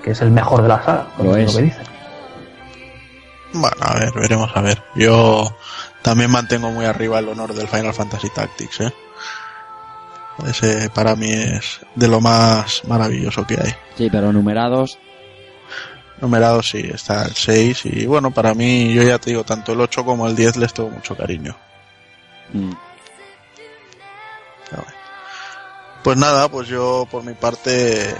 que 0.03 0.12
es 0.12 0.22
el 0.22 0.32
mejor 0.32 0.62
de 0.62 0.67
la 0.67 0.84
saga, 0.84 1.08
Lo 1.17 1.35
es 1.35 1.53
lo 1.53 1.58
que 1.60 1.66
dicen. 1.66 1.84
Bueno, 3.53 3.78
a 3.82 4.00
ver, 4.00 4.14
veremos 4.14 4.50
a 4.56 4.62
ver. 4.62 4.82
Yo 4.96 5.56
también 6.01 6.32
mantengo 6.32 6.72
muy 6.72 6.85
arriba 6.85 7.19
el 7.19 7.30
honor 7.30 7.53
del 7.53 7.67
Final 7.67 7.94
Fantasy 7.94 8.30
Tactics, 8.30 8.82
¿eh? 8.82 8.94
Ese 10.48 10.90
para 10.90 11.16
mí 11.16 11.32
es 11.32 11.82
de 11.96 12.08
lo 12.08 12.22
más 12.22 12.84
maravilloso 12.88 13.46
que 13.46 13.56
hay. 13.62 13.76
Sí, 13.98 14.10
pero 14.10 14.32
numerados. 14.32 14.98
Numerado 16.19 16.62
sí, 16.64 16.90
está 16.94 17.26
el 17.26 17.34
6 17.35 17.85
y 17.85 18.06
bueno, 18.06 18.32
para 18.32 18.53
mí, 18.53 18.94
yo 18.94 19.01
ya 19.03 19.17
te 19.17 19.32
digo, 19.32 19.44
tanto 19.44 19.74
el 19.74 19.82
8 19.82 20.06
como 20.06 20.28
el 20.28 20.35
10 20.35 20.58
les 20.58 20.74
tengo 20.74 20.90
mucho 20.90 21.16
cariño. 21.17 21.56
mm, 22.53 22.72
Pues 26.03 26.17
nada, 26.17 26.48
pues 26.50 26.67
yo 26.67 27.08
por 27.12 27.24
mi 27.24 27.34
parte 27.34 28.16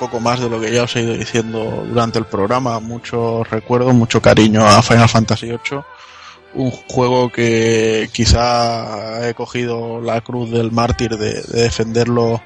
poco 0.00 0.18
más 0.18 0.40
de 0.40 0.48
lo 0.50 0.60
que 0.60 0.72
ya 0.72 0.82
os 0.84 0.96
he 0.96 1.02
ido 1.02 1.12
diciendo 1.14 1.84
durante 1.86 2.18
el 2.18 2.24
programa, 2.24 2.80
muchos 2.80 3.48
recuerdos, 3.50 3.94
mucho 3.94 4.20
cariño 4.20 4.64
a 4.66 4.82
Final 4.82 5.08
Fantasy 5.08 5.46
VIII, 5.46 5.82
un 6.54 6.70
juego 6.70 7.30
que 7.30 8.08
quizá 8.12 9.28
he 9.28 9.34
cogido 9.34 10.00
la 10.00 10.20
cruz 10.22 10.50
del 10.50 10.72
mártir 10.72 11.16
de, 11.16 11.34
de 11.42 11.62
defenderlo 11.62 12.42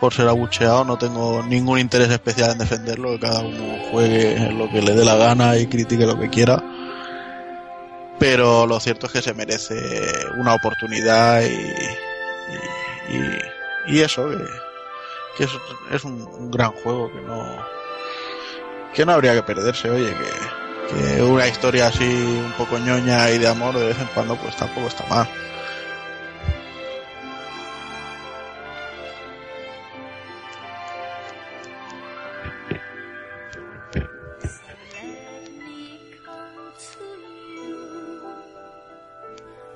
por 0.00 0.14
ser 0.14 0.26
abucheado, 0.28 0.84
no 0.84 0.96
tengo 0.96 1.42
ningún 1.42 1.78
interés 1.78 2.08
especial 2.10 2.52
en 2.52 2.58
defenderlo, 2.58 3.12
que 3.12 3.20
cada 3.20 3.40
uno 3.40 3.76
juegue 3.92 4.50
lo 4.50 4.68
que 4.70 4.80
le 4.80 4.94
dé 4.94 5.04
la 5.04 5.16
gana 5.16 5.58
y 5.58 5.66
critique 5.66 6.06
lo 6.06 6.18
que 6.18 6.30
quiera. 6.30 6.62
Pero 8.18 8.66
lo 8.66 8.80
cierto 8.80 9.06
es 9.06 9.12
que 9.12 9.22
se 9.22 9.34
merece 9.34 9.74
una 10.38 10.54
oportunidad 10.54 11.42
y, 11.42 11.46
y, 13.12 13.16
y- 13.16 13.38
y 13.96 14.00
eso, 14.00 14.28
que, 14.28 14.36
es, 15.44 15.50
es 15.90 16.04
un, 16.04 16.50
gran 16.50 16.72
juego 16.72 17.10
que 17.12 17.20
no 17.20 17.44
que 18.94 19.06
no 19.06 19.12
habría 19.12 19.34
que 19.34 19.42
perderse, 19.42 19.88
oye, 19.88 20.12
que, 20.12 20.94
que 21.16 21.22
una 21.22 21.46
historia 21.46 21.86
así 21.86 22.04
un 22.04 22.52
poco 22.58 22.78
ñoña 22.78 23.30
y 23.30 23.38
de 23.38 23.46
amor 23.48 23.78
de 23.78 23.86
vez 23.86 23.98
en 24.00 24.08
cuando 24.08 24.36
pues 24.36 24.56
tampoco 24.56 24.88
está 24.88 25.06
mal. 25.06 25.28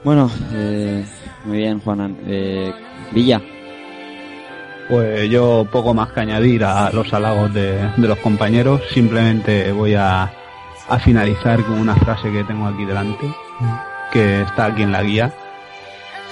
Bueno, 0.05 0.31
eh, 0.53 1.03
muy 1.47 1.57
bien, 1.57 1.81
Juanan. 1.81 2.19
Eh, 2.27 2.71
Villa. 3.11 3.41
Pues 4.88 5.31
yo 5.31 5.67
poco 5.70 5.94
más 5.94 6.12
que 6.12 6.20
añadir 6.20 6.65
a 6.65 6.90
los 6.90 7.12
halagos 7.12 7.52
de, 7.54 7.90
de 7.97 8.08
los 8.08 8.18
compañeros, 8.18 8.83
simplemente 8.92 9.72
voy 9.72 9.94
a, 9.94 10.31
a 10.88 10.99
finalizar 10.99 11.62
con 11.65 11.78
una 11.81 11.97
frase 11.97 12.31
que 12.31 12.44
tengo 12.44 12.67
aquí 12.67 12.84
delante, 12.84 13.26
que 14.12 14.42
está 14.42 14.67
aquí 14.67 14.83
en 14.83 14.92
la 14.92 15.02
guía, 15.02 15.33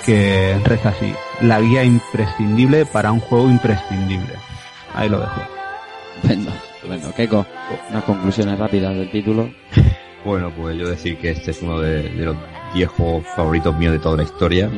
que 0.05 0.59
reza 0.65 0.91
así, 0.91 1.15
la 1.41 1.61
guía 1.61 1.85
imprescindible 1.85 2.85
para 2.85 3.13
un 3.13 3.21
juego 3.21 3.49
imprescindible. 3.49 4.35
Ahí 4.95 5.09
lo 5.09 5.21
dejo. 5.21 5.41
Estupendo, 6.17 6.51
estupendo. 6.75 7.15
Keiko, 7.15 7.47
unas 7.91 8.05
conclusiones 8.05 8.59
rápidas 8.59 8.95
del 8.95 9.11
título. 9.11 9.51
Bueno, 10.25 10.53
pues 10.57 10.77
yo 10.77 10.89
decir 10.89 11.17
que 11.19 11.31
este 11.31 11.51
es 11.51 11.63
uno 11.63 11.81
de, 11.81 12.03
de 12.03 12.25
los 12.27 12.37
10 12.75 12.89
juegos 12.91 13.27
favoritos 13.35 13.77
míos 13.77 13.93
de 13.93 13.99
toda 13.99 14.19
la 14.19 14.23
historia. 14.23 14.71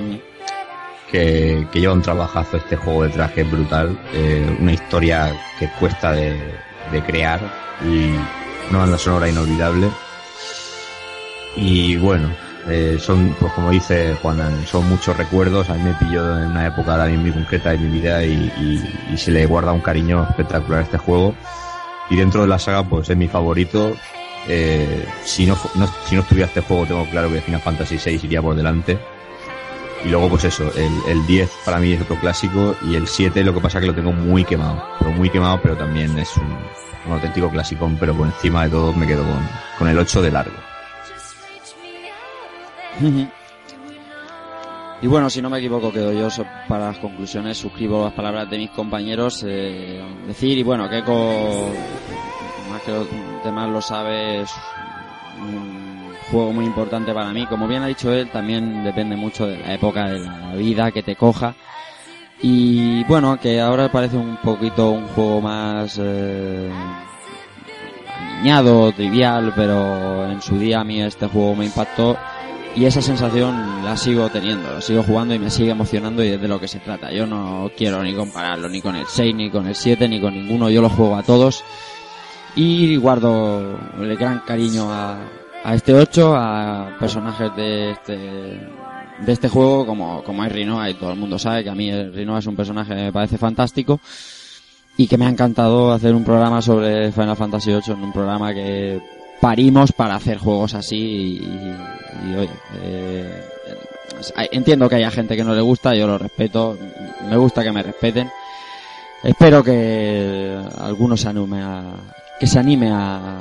Que, 1.15 1.65
que 1.71 1.79
lleva 1.79 1.93
un 1.93 2.03
trabajazo 2.03 2.57
este 2.57 2.75
juego 2.75 3.03
que 3.33 3.43
es 3.43 3.49
brutal. 3.51 3.97
eh, 4.13 4.57
una 4.59 4.73
historia 4.73 5.33
que 5.61 5.69
cuesta 5.79 6.11
de, 6.11 6.35
de 6.91 7.03
crear 7.05 7.39
y 7.85 8.11
una 8.69 8.81
banda 8.81 8.99
sonora 8.99 9.29
inolvidable. 9.29 9.89
Y 11.57 11.97
bueno, 11.99 12.31
eh, 12.69 12.97
son, 12.99 13.35
pues 13.39 13.53
como 13.53 13.71
dice 13.71 14.17
Juan, 14.23 14.67
son 14.67 14.89
muchos 14.89 15.17
recuerdos. 15.17 15.71
A 15.71 15.75
mí 15.75 15.85
me 15.85 15.95
pilló 15.95 16.37
en 16.43 16.51
una 16.51 16.67
época 16.67 16.97
también 16.97 17.21
muy 17.23 17.31
concreta 17.31 17.71
de 17.71 17.79
mi 17.79 18.01
vida 18.01 18.25
y, 18.25 18.83
se 19.17 19.31
le 19.31 19.47
guarda 19.47 19.71
un 19.73 19.83
cariño 19.83 20.27
espectacular 20.29 20.81
a 20.81 20.83
este 20.83 20.99
juego. 20.99 21.33
Y 22.11 22.17
dentro 22.17 22.41
de 22.43 22.49
la 22.49 22.59
saga, 22.59 22.83
pues 22.83 23.09
es 23.09 23.17
mi 23.17 23.29
favorito. 23.29 23.95
Eh, 24.49 25.07
si, 25.23 25.47
no, 25.47 25.57
no- 25.77 25.89
si 26.07 26.17
no 26.17 26.23
estuviera 26.23 26.49
este 26.49 26.61
juego, 26.61 26.87
tengo 26.87 27.07
claro 27.09 27.31
que 27.33 27.41
Final 27.41 27.61
Fantasy 27.61 27.99
VI 28.05 28.21
iría 28.25 28.43
por 28.43 28.57
delante. 28.57 28.99
Y 30.05 30.09
luego, 30.09 30.29
pues 30.29 30.45
eso, 30.45 30.71
el, 30.77 30.93
el 31.09 31.27
10 31.27 31.51
para 31.65 31.79
mí 31.79 31.93
es 31.93 32.03
otro 32.03 32.17
clásico 32.21 32.77
y 32.83 32.95
el 32.95 33.07
7 33.07 33.43
lo 33.43 33.55
que 33.55 33.61
pasa 33.61 33.79
es 33.79 33.83
que 33.83 33.87
lo 33.89 33.95
tengo 33.95 34.13
muy 34.13 34.45
quemado. 34.45 34.83
Pero 34.99 35.13
muy 35.13 35.31
quemado, 35.31 35.61
pero 35.63 35.77
también 35.77 36.19
es 36.19 36.37
un, 36.37 37.13
auténtico 37.13 37.51
clasicón, 37.51 37.97
pero 37.99 38.15
por 38.15 38.27
encima 38.27 38.65
de 38.65 38.71
todo 38.71 38.93
me 38.93 39.07
quedo 39.07 39.23
con, 39.25 39.49
con 39.79 39.89
el 39.89 39.99
8 39.99 40.23
de 40.23 40.31
largo. 40.31 40.57
Y 45.03 45.07
bueno, 45.07 45.29
si 45.29 45.43
no 45.43 45.51
me 45.51 45.59
equivoco, 45.59 45.93
quedo 45.93 46.13
yo 46.13 46.29
para 46.67 46.87
las 46.87 46.97
conclusiones. 46.97 47.59
Suscribo 47.59 48.05
las 48.05 48.15
palabras 48.15 48.49
de 48.49 48.57
mis 48.57 48.71
compañeros. 48.71 49.45
eh, 49.47 50.03
decir, 50.27 50.57
y 50.57 50.63
bueno, 50.63 50.89
Keiko, 50.89 51.71
más 52.71 52.81
que 52.81 52.93
los 52.93 53.07
demás 53.45 53.69
lo 53.69 53.83
sabe, 53.83 54.41
es 54.41 54.51
un 55.43 55.84
juego 56.35 56.53
muy 56.53 56.65
importante 56.65 57.15
para 57.15 57.33
mí. 57.33 57.47
Como 57.47 57.69
bien 57.69 57.85
ha 57.85 57.87
dicho 57.87 58.13
él, 58.13 58.29
también 58.31 58.83
depende 58.83 59.15
mucho 59.15 59.47
de 59.47 59.57
la 59.59 59.73
época 59.73 60.09
de 60.09 60.19
la 60.19 60.55
vida 60.57 60.91
que 60.91 61.05
te 61.05 61.15
coja. 61.15 61.55
Y 62.43 63.05
bueno, 63.05 63.39
que 63.39 63.61
ahora 63.61 63.91
parece 63.91 64.17
un 64.17 64.37
poquito 64.39 64.91
un 64.91 65.07
juego 65.07 65.41
más 65.41 65.97
eh, 66.03 66.69
aniñado, 68.19 68.91
trivial, 68.91 69.53
pero 69.55 70.29
en 70.29 70.43
su 70.43 70.59
día 70.59 70.81
a 70.81 70.85
mí 70.85 71.01
este 71.01 71.29
juego 71.29 71.55
me 71.55 71.67
impactó 71.67 72.17
y 72.75 72.85
esa 72.85 73.01
sensación 73.01 73.85
la 73.85 73.97
sigo 73.97 74.29
teniendo, 74.29 74.73
la 74.73 74.81
sigo 74.81 75.05
jugando 75.05 75.35
y 75.35 75.39
me 75.39 75.51
sigue 75.51 75.71
emocionando 75.71 76.25
y 76.25 76.31
es 76.31 76.41
de 76.41 76.49
lo 76.49 76.59
que 76.59 76.67
se 76.67 76.81
trata. 76.81 77.13
Yo 77.13 77.29
no 77.29 77.71
quiero 77.77 78.03
ni 78.03 78.13
compararlo 78.13 78.69
ni 78.69 78.83
con 78.83 78.97
el 78.97 79.07
6, 79.07 79.37
ni 79.37 79.51
con 79.51 79.69
el 79.69 79.77
7, 79.77 80.09
ni 80.09 80.21
con 80.21 80.35
ninguno, 80.35 80.69
yo 80.69 80.83
lo 80.83 80.89
juego 80.91 81.15
a 81.17 81.23
todos 81.23 81.63
y 82.57 82.97
guardo 82.97 83.79
el 84.01 84.17
gran 84.17 84.41
cariño 84.41 84.93
a, 84.93 85.19
a 85.65 85.75
este 85.75 85.95
8, 85.95 86.35
a 86.37 86.97
personajes 87.01 87.55
de 87.57 87.91
este 87.93 88.17
de 88.17 89.33
este 89.33 89.49
juego 89.49 89.87
como, 89.87 90.23
como 90.25 90.45
es 90.45 90.53
Rinoa 90.53 90.91
y 90.91 90.95
todo 90.95 91.13
el 91.13 91.19
mundo 91.19 91.39
sabe 91.39 91.63
que 91.65 91.71
a 91.71 91.75
mí 91.75 91.91
Rinoa 92.11 92.41
es 92.41 92.47
un 92.47 92.57
personaje 92.57 92.95
que 92.95 93.03
me 93.05 93.13
parece 93.13 93.39
fantástico 93.39 94.01
y 94.97 95.07
que 95.07 95.17
me 95.17 95.27
ha 95.27 95.29
encantado 95.29 95.93
hacer 95.93 96.15
un 96.15 96.25
programa 96.25 96.61
sobre 96.61 97.11
Final 97.13 97.37
Fantasy 97.37 97.71
VIII 97.71 97.95
en 97.95 98.03
un 98.05 98.13
programa 98.13 98.53
que 98.53 99.01
parimos 99.41 99.93
para 99.93 100.17
hacer 100.17 100.39
juegos 100.39 100.75
así 100.75 100.97
y, 100.97 101.45
y- 101.45 102.31
y, 102.33 102.37
oye, 102.37 102.51
eh, 102.83 103.45
entiendo 104.53 104.89
que 104.89 104.97
haya 104.97 105.11
gente 105.11 105.37
que 105.37 105.45
no 105.45 105.55
le 105.55 105.61
gusta, 105.61 105.95
yo 105.95 106.07
lo 106.07 106.19
respeto, 106.19 106.77
me 107.29 107.37
gusta 107.37 107.63
que 107.63 107.73
me 107.73 107.83
respeten. 107.83 108.31
Espero 109.23 109.63
que 109.65 110.57
alguno 110.79 111.17
se 111.17 111.29
anime 111.29 111.63
a, 111.63 111.83
que 112.39 112.47
se 112.47 112.59
anime 112.59 112.91
a, 112.93 113.39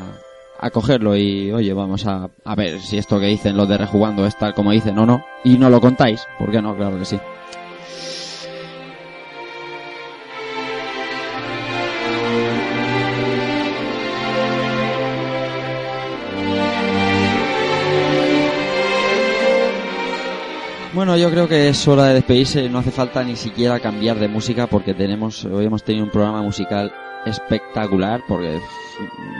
a 0.63 0.69
cogerlo 0.69 1.17
y 1.17 1.51
oye, 1.51 1.73
vamos 1.73 2.07
a, 2.07 2.29
a 2.45 2.55
ver 2.55 2.79
si 2.79 2.97
esto 2.97 3.19
que 3.19 3.25
dicen 3.25 3.57
los 3.57 3.67
de 3.67 3.77
rejugando 3.77 4.25
es 4.25 4.37
tal 4.37 4.53
como 4.53 4.71
dicen 4.71 4.97
o 4.97 5.05
no. 5.05 5.25
Y 5.43 5.57
no 5.57 5.69
lo 5.69 5.81
contáis, 5.81 6.25
¿por 6.39 6.51
qué 6.51 6.61
no? 6.61 6.73
Claro 6.77 6.97
que 6.97 7.03
sí. 7.03 7.19
Bueno, 20.93 21.17
yo 21.17 21.29
creo 21.29 21.49
que 21.49 21.67
es 21.67 21.87
hora 21.89 22.05
de 22.05 22.13
despedirse. 22.13 22.69
No 22.69 22.79
hace 22.79 22.91
falta 22.91 23.21
ni 23.25 23.35
siquiera 23.35 23.81
cambiar 23.81 24.17
de 24.17 24.29
música 24.29 24.67
porque 24.67 24.93
tenemos 24.93 25.43
hoy 25.43 25.65
hemos 25.65 25.83
tenido 25.83 26.05
un 26.05 26.11
programa 26.11 26.41
musical 26.41 26.93
espectacular 27.25 28.21
porque 28.27 28.61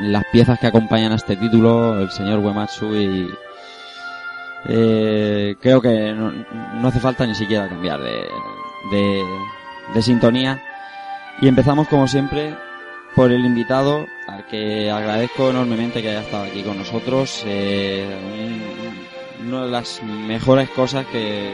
las 0.02 0.24
piezas 0.32 0.60
que 0.60 0.68
acompañan 0.68 1.12
a 1.12 1.16
este 1.16 1.36
título, 1.36 2.00
el 2.02 2.10
señor 2.12 2.40
Uematsu 2.40 2.96
y 2.96 3.30
eh, 4.68 5.56
creo 5.62 5.82
que 5.82 6.14
no, 6.14 6.32
no 6.32 6.88
hace 6.88 7.00
falta 7.00 7.26
ni 7.26 7.36
siquiera 7.36 7.68
cambiar 7.68 8.00
de, 8.02 8.26
de, 8.92 9.24
de 9.94 10.02
sintonía. 10.02 10.62
Y 11.42 11.48
empezamos 11.48 11.88
como 11.88 12.08
siempre 12.08 12.56
por 13.16 13.32
el 13.32 13.46
invitado, 13.46 14.06
al 14.28 14.46
que 14.48 14.90
agradezco 14.90 15.50
enormemente 15.50 16.02
que 16.02 16.10
haya 16.10 16.22
estado 16.22 16.44
aquí 16.46 16.64
con 16.64 16.78
nosotros. 16.78 17.44
Eh, 17.46 18.08
un- 18.36 19.14
una 19.48 19.66
de 19.66 19.72
las 19.72 20.02
mejores 20.04 20.70
cosas 20.70 21.06
que 21.08 21.52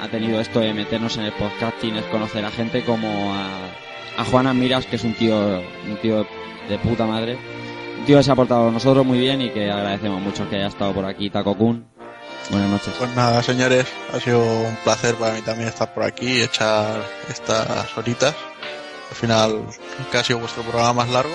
ha 0.00 0.06
tenido 0.08 0.40
esto 0.40 0.60
de 0.60 0.72
meternos 0.72 1.16
en 1.18 1.24
el 1.24 1.32
podcasting 1.32 1.96
es 1.96 2.04
conocer 2.04 2.44
a 2.44 2.50
gente 2.50 2.84
como 2.84 3.34
a, 3.34 4.20
a 4.20 4.24
Juana 4.24 4.54
Miras, 4.54 4.86
que 4.86 4.94
es 4.96 5.02
un 5.04 5.14
tío, 5.14 5.36
un 5.88 5.96
tío 6.00 6.26
de 6.70 6.78
puta 6.78 7.04
madre. 7.04 7.36
Un 7.98 8.06
tío 8.06 8.16
que 8.16 8.22
se 8.22 8.30
ha 8.32 8.34
portado 8.34 8.64
con 8.64 8.74
nosotros 8.74 9.04
muy 9.04 9.18
bien 9.18 9.42
y 9.42 9.50
que 9.50 9.70
agradecemos 9.70 10.22
mucho 10.22 10.48
que 10.48 10.56
haya 10.56 10.68
estado 10.68 10.94
por 10.94 11.04
aquí, 11.04 11.28
Taco 11.28 11.54
Kun. 11.56 11.84
Buenas 12.50 12.70
noches. 12.70 12.94
Pues 12.98 13.14
nada, 13.14 13.42
señores, 13.42 13.86
ha 14.14 14.20
sido 14.20 14.40
un 14.40 14.76
placer 14.82 15.14
para 15.16 15.34
mí 15.34 15.42
también 15.42 15.68
estar 15.68 15.92
por 15.92 16.04
aquí 16.04 16.38
y 16.38 16.40
echar 16.42 17.04
estas 17.28 17.96
horitas. 17.98 18.34
Al 19.10 19.16
final, 19.16 19.62
casi 20.10 20.32
vuestro 20.32 20.62
programa 20.62 21.04
más 21.04 21.10
largo. 21.10 21.34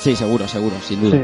Sí, 0.00 0.16
seguro, 0.16 0.48
seguro, 0.48 0.76
sin 0.86 1.02
duda. 1.02 1.18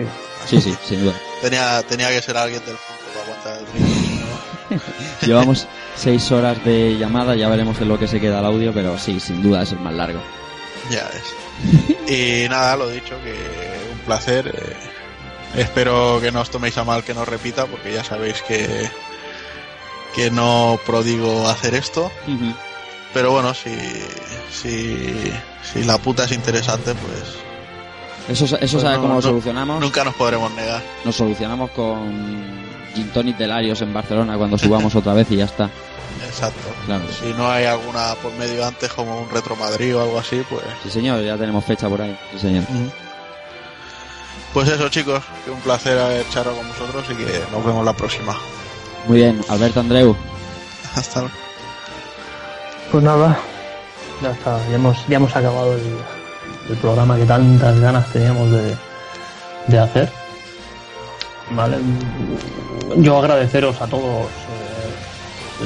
Sí, 0.46 0.60
sí, 0.60 0.74
sin 0.84 1.04
duda. 1.04 1.14
Tenía, 1.40 1.82
tenía 1.82 2.08
que 2.08 2.22
ser 2.22 2.36
alguien 2.36 2.60
del 2.64 2.76
punto 2.76 3.12
para 3.12 3.24
aguantar 3.24 3.58
el 3.58 3.66
ritmo. 3.72 4.82
Llevamos, 5.26 5.66
Seis 5.94 6.32
horas 6.32 6.64
de 6.64 6.96
llamada, 6.98 7.36
ya 7.36 7.48
veremos 7.48 7.80
en 7.80 7.88
lo 7.88 7.98
que 7.98 8.08
se 8.08 8.20
queda 8.20 8.40
el 8.40 8.46
audio, 8.46 8.72
pero 8.72 8.98
sí, 8.98 9.20
sin 9.20 9.42
duda 9.42 9.62
es 9.62 9.72
el 9.72 9.80
más 9.80 9.94
largo. 9.94 10.20
Ya 10.90 11.06
es. 11.08 11.34
y 12.08 12.48
nada, 12.48 12.76
lo 12.76 12.88
dicho, 12.88 13.14
que 13.22 13.32
un 13.92 13.98
placer. 14.00 14.48
eh, 14.48 15.60
espero 15.60 16.18
que 16.20 16.32
no 16.32 16.40
os 16.40 16.50
toméis 16.50 16.76
a 16.78 16.84
mal 16.84 17.04
que 17.04 17.14
no 17.14 17.24
repita, 17.24 17.66
porque 17.66 17.92
ya 17.92 18.02
sabéis 18.04 18.42
que, 18.42 18.88
que 20.14 20.30
no 20.30 20.78
prodigo 20.86 21.48
hacer 21.48 21.74
esto. 21.74 22.10
Pero 23.14 23.32
bueno, 23.32 23.52
si, 23.54 23.70
si, 24.50 25.32
si 25.62 25.84
la 25.84 25.98
puta 25.98 26.24
es 26.24 26.32
interesante, 26.32 26.94
pues 26.94 27.36
Eso, 28.28 28.44
eso 28.56 28.58
Pues 28.58 28.70
sabe 28.82 28.94
no, 28.96 29.02
cómo 29.02 29.08
lo 29.14 29.20
no, 29.20 29.22
solucionamos. 29.22 29.80
nunca 29.80 30.02
nos 30.04 30.14
podremos 30.14 30.50
negar. 30.52 30.82
Nos 31.04 31.16
solucionamos 31.16 31.70
con 31.72 32.10
Gin 32.94 33.08
Tonic 33.10 33.36
de 33.36 33.46
Larios 33.48 33.82
en 33.82 33.92
Barcelona 33.92 34.38
cuando 34.38 34.56
subamos 34.56 34.94
otra 34.94 35.12
vez 35.12 35.30
y 35.30 35.36
ya 35.36 35.44
está. 35.44 35.68
Exacto. 36.26 36.68
Claro. 36.86 37.04
Si 37.12 37.32
no 37.34 37.50
hay 37.50 37.64
alguna 37.64 38.14
por 38.22 38.32
medio 38.34 38.66
antes, 38.66 38.92
como 38.92 39.20
un 39.20 39.30
Retro 39.30 39.56
Madrid 39.56 39.96
o 39.96 40.02
algo 40.02 40.18
así, 40.18 40.42
pues. 40.48 40.62
Sí, 40.82 40.90
señor, 40.90 41.22
ya 41.22 41.36
tenemos 41.36 41.64
fecha 41.64 41.88
por 41.88 42.00
ahí. 42.00 42.18
Sí, 42.32 42.38
señor. 42.38 42.64
Pues 44.52 44.68
eso, 44.68 44.88
chicos, 44.88 45.22
que 45.44 45.50
un 45.50 45.60
placer 45.60 45.98
haber 45.98 46.28
charlado 46.28 46.58
con 46.58 46.68
vosotros 46.68 47.04
y 47.10 47.14
que 47.14 47.42
nos 47.50 47.64
vemos 47.64 47.84
la 47.84 47.92
próxima. 47.94 48.36
Muy 49.08 49.18
bien, 49.18 49.40
Alberto 49.48 49.80
Andreu. 49.80 50.16
Hasta 50.94 51.20
luego. 51.20 51.34
Pues 52.90 53.02
nada, 53.02 53.38
ya 54.20 54.30
está, 54.32 54.58
ya 54.68 54.74
hemos, 54.74 55.06
ya 55.08 55.16
hemos 55.16 55.34
acabado 55.34 55.72
el, 55.72 55.96
el 56.68 56.76
programa 56.76 57.16
que 57.16 57.24
tantas 57.24 57.80
ganas 57.80 58.06
teníamos 58.12 58.50
de, 58.50 58.76
de 59.68 59.78
hacer. 59.78 60.12
Vale, 61.50 61.78
yo 62.96 63.18
agradeceros 63.18 63.80
a 63.80 63.86
todos 63.86 64.26
eh, 64.26 64.61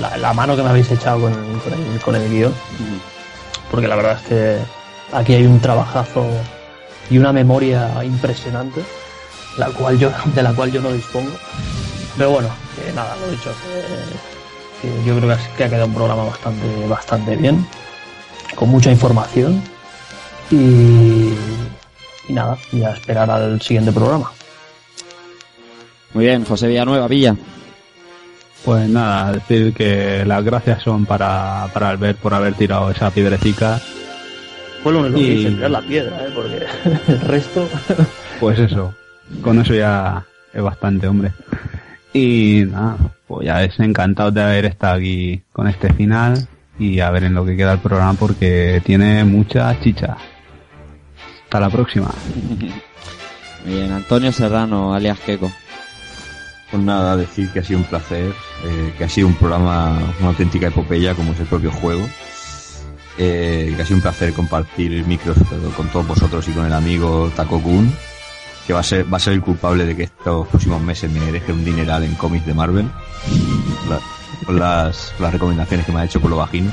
la, 0.00 0.16
la 0.16 0.32
mano 0.32 0.56
que 0.56 0.62
me 0.62 0.70
habéis 0.70 0.90
echado 0.90 1.20
con, 1.20 1.32
con 1.32 1.72
el, 1.72 2.00
con 2.00 2.16
el 2.16 2.30
guion, 2.30 2.54
porque 3.70 3.88
la 3.88 3.96
verdad 3.96 4.18
es 4.20 4.28
que 4.28 4.58
aquí 5.12 5.34
hay 5.34 5.46
un 5.46 5.60
trabajazo 5.60 6.26
y 7.10 7.18
una 7.18 7.32
memoria 7.32 7.90
impresionante, 8.04 8.82
la 9.58 9.66
cual 9.68 9.98
yo, 9.98 10.10
de 10.34 10.42
la 10.42 10.52
cual 10.52 10.72
yo 10.72 10.80
no 10.80 10.92
dispongo. 10.92 11.30
Pero 12.16 12.30
bueno, 12.30 12.48
que 12.76 12.92
nada, 12.92 13.16
lo 13.16 13.30
dicho, 13.30 13.50
que, 14.82 14.88
que 14.88 15.04
yo 15.04 15.16
creo 15.16 15.28
que 15.28 15.34
ha, 15.34 15.56
que 15.56 15.64
ha 15.64 15.68
quedado 15.68 15.86
un 15.86 15.94
programa 15.94 16.24
bastante, 16.24 16.86
bastante 16.88 17.36
bien, 17.36 17.66
con 18.54 18.70
mucha 18.70 18.90
información 18.90 19.62
y, 20.50 21.34
y 22.28 22.32
nada, 22.32 22.58
y 22.72 22.82
a 22.82 22.90
esperar 22.90 23.30
al 23.30 23.60
siguiente 23.60 23.92
programa. 23.92 24.32
Muy 26.14 26.24
bien, 26.24 26.44
José 26.46 26.68
Villanueva, 26.68 27.08
Villa. 27.08 27.36
Pues 28.66 28.88
nada, 28.88 29.32
decir 29.32 29.72
que 29.72 30.24
las 30.26 30.42
gracias 30.44 30.82
son 30.82 31.06
para, 31.06 31.68
para 31.72 31.88
Albert 31.90 32.18
por 32.18 32.34
haber 32.34 32.52
tirado 32.54 32.90
esa 32.90 33.10
piedrecita. 33.12 33.80
Fue 34.82 34.92
lo 34.92 35.00
único 35.00 35.14
que 35.18 35.22
Y- 35.22 35.30
hice, 35.38 35.50
tirar 35.52 35.70
la 35.70 35.80
piedra, 35.82 36.16
¿eh? 36.26 36.30
porque 36.34 36.66
el 37.12 37.20
resto... 37.20 37.68
Pues 38.40 38.58
eso, 38.58 38.92
con 39.40 39.58
eso 39.60 39.72
ya 39.72 40.22
es 40.52 40.62
bastante, 40.62 41.06
hombre. 41.08 41.32
Y 42.12 42.64
nada, 42.70 42.96
pues 43.26 43.46
ya 43.46 43.62
es 43.64 43.78
encantado 43.80 44.30
de 44.30 44.42
haber 44.42 44.66
estado 44.66 44.96
aquí 44.96 45.40
con 45.52 45.68
este 45.68 45.90
final 45.94 46.46
y 46.78 47.00
a 47.00 47.10
ver 47.10 47.24
en 47.24 47.34
lo 47.34 47.46
que 47.46 47.56
queda 47.56 47.72
el 47.72 47.78
programa 47.78 48.12
porque 48.14 48.82
tiene 48.84 49.24
mucha 49.24 49.78
chicha. 49.80 50.16
Hasta 51.44 51.60
la 51.60 51.70
próxima. 51.70 52.10
Bien, 53.64 53.90
Antonio 53.92 54.30
Serrano, 54.32 54.92
alias 54.94 55.18
Keco. 55.20 55.50
Pues 56.70 56.82
nada, 56.82 57.16
decir 57.16 57.50
que 57.52 57.60
ha 57.60 57.64
sido 57.64 57.78
un 57.78 57.84
placer, 57.84 58.32
eh, 58.64 58.94
que 58.98 59.04
ha 59.04 59.08
sido 59.08 59.28
un 59.28 59.34
programa, 59.34 59.98
una 60.18 60.28
auténtica 60.28 60.66
epopeya 60.66 61.14
como 61.14 61.32
es 61.32 61.40
el 61.40 61.46
propio 61.46 61.70
juego. 61.70 62.06
Eh, 63.18 63.72
que 63.74 63.80
ha 63.82 63.84
sido 63.86 63.96
un 63.96 64.02
placer 64.02 64.32
compartir 64.34 65.06
micros 65.06 65.38
con 65.76 65.88
todos 65.88 66.06
vosotros 66.06 66.46
y 66.48 66.52
con 66.52 66.66
el 66.66 66.72
amigo 66.72 67.30
Taco 67.34 67.60
Kun, 67.62 67.90
que 68.66 68.72
va 68.74 68.80
a 68.80 68.82
ser, 68.82 69.10
va 69.10 69.16
a 69.16 69.20
ser 69.20 69.32
el 69.32 69.40
culpable 69.40 69.86
de 69.86 69.96
que 69.96 70.02
estos 70.02 70.46
próximos 70.48 70.82
meses 70.82 71.10
me 71.10 71.32
deje 71.32 71.50
un 71.52 71.64
dineral 71.64 72.02
en 72.04 72.14
cómics 72.16 72.44
de 72.44 72.52
Marvel, 72.52 72.86
la- 73.88 74.52
las, 74.52 75.14
las 75.18 75.32
recomendaciones 75.32 75.86
que 75.86 75.92
me 75.92 76.00
ha 76.00 76.04
hecho 76.04 76.20
por 76.20 76.30
lo 76.30 76.36
bajino. 76.36 76.70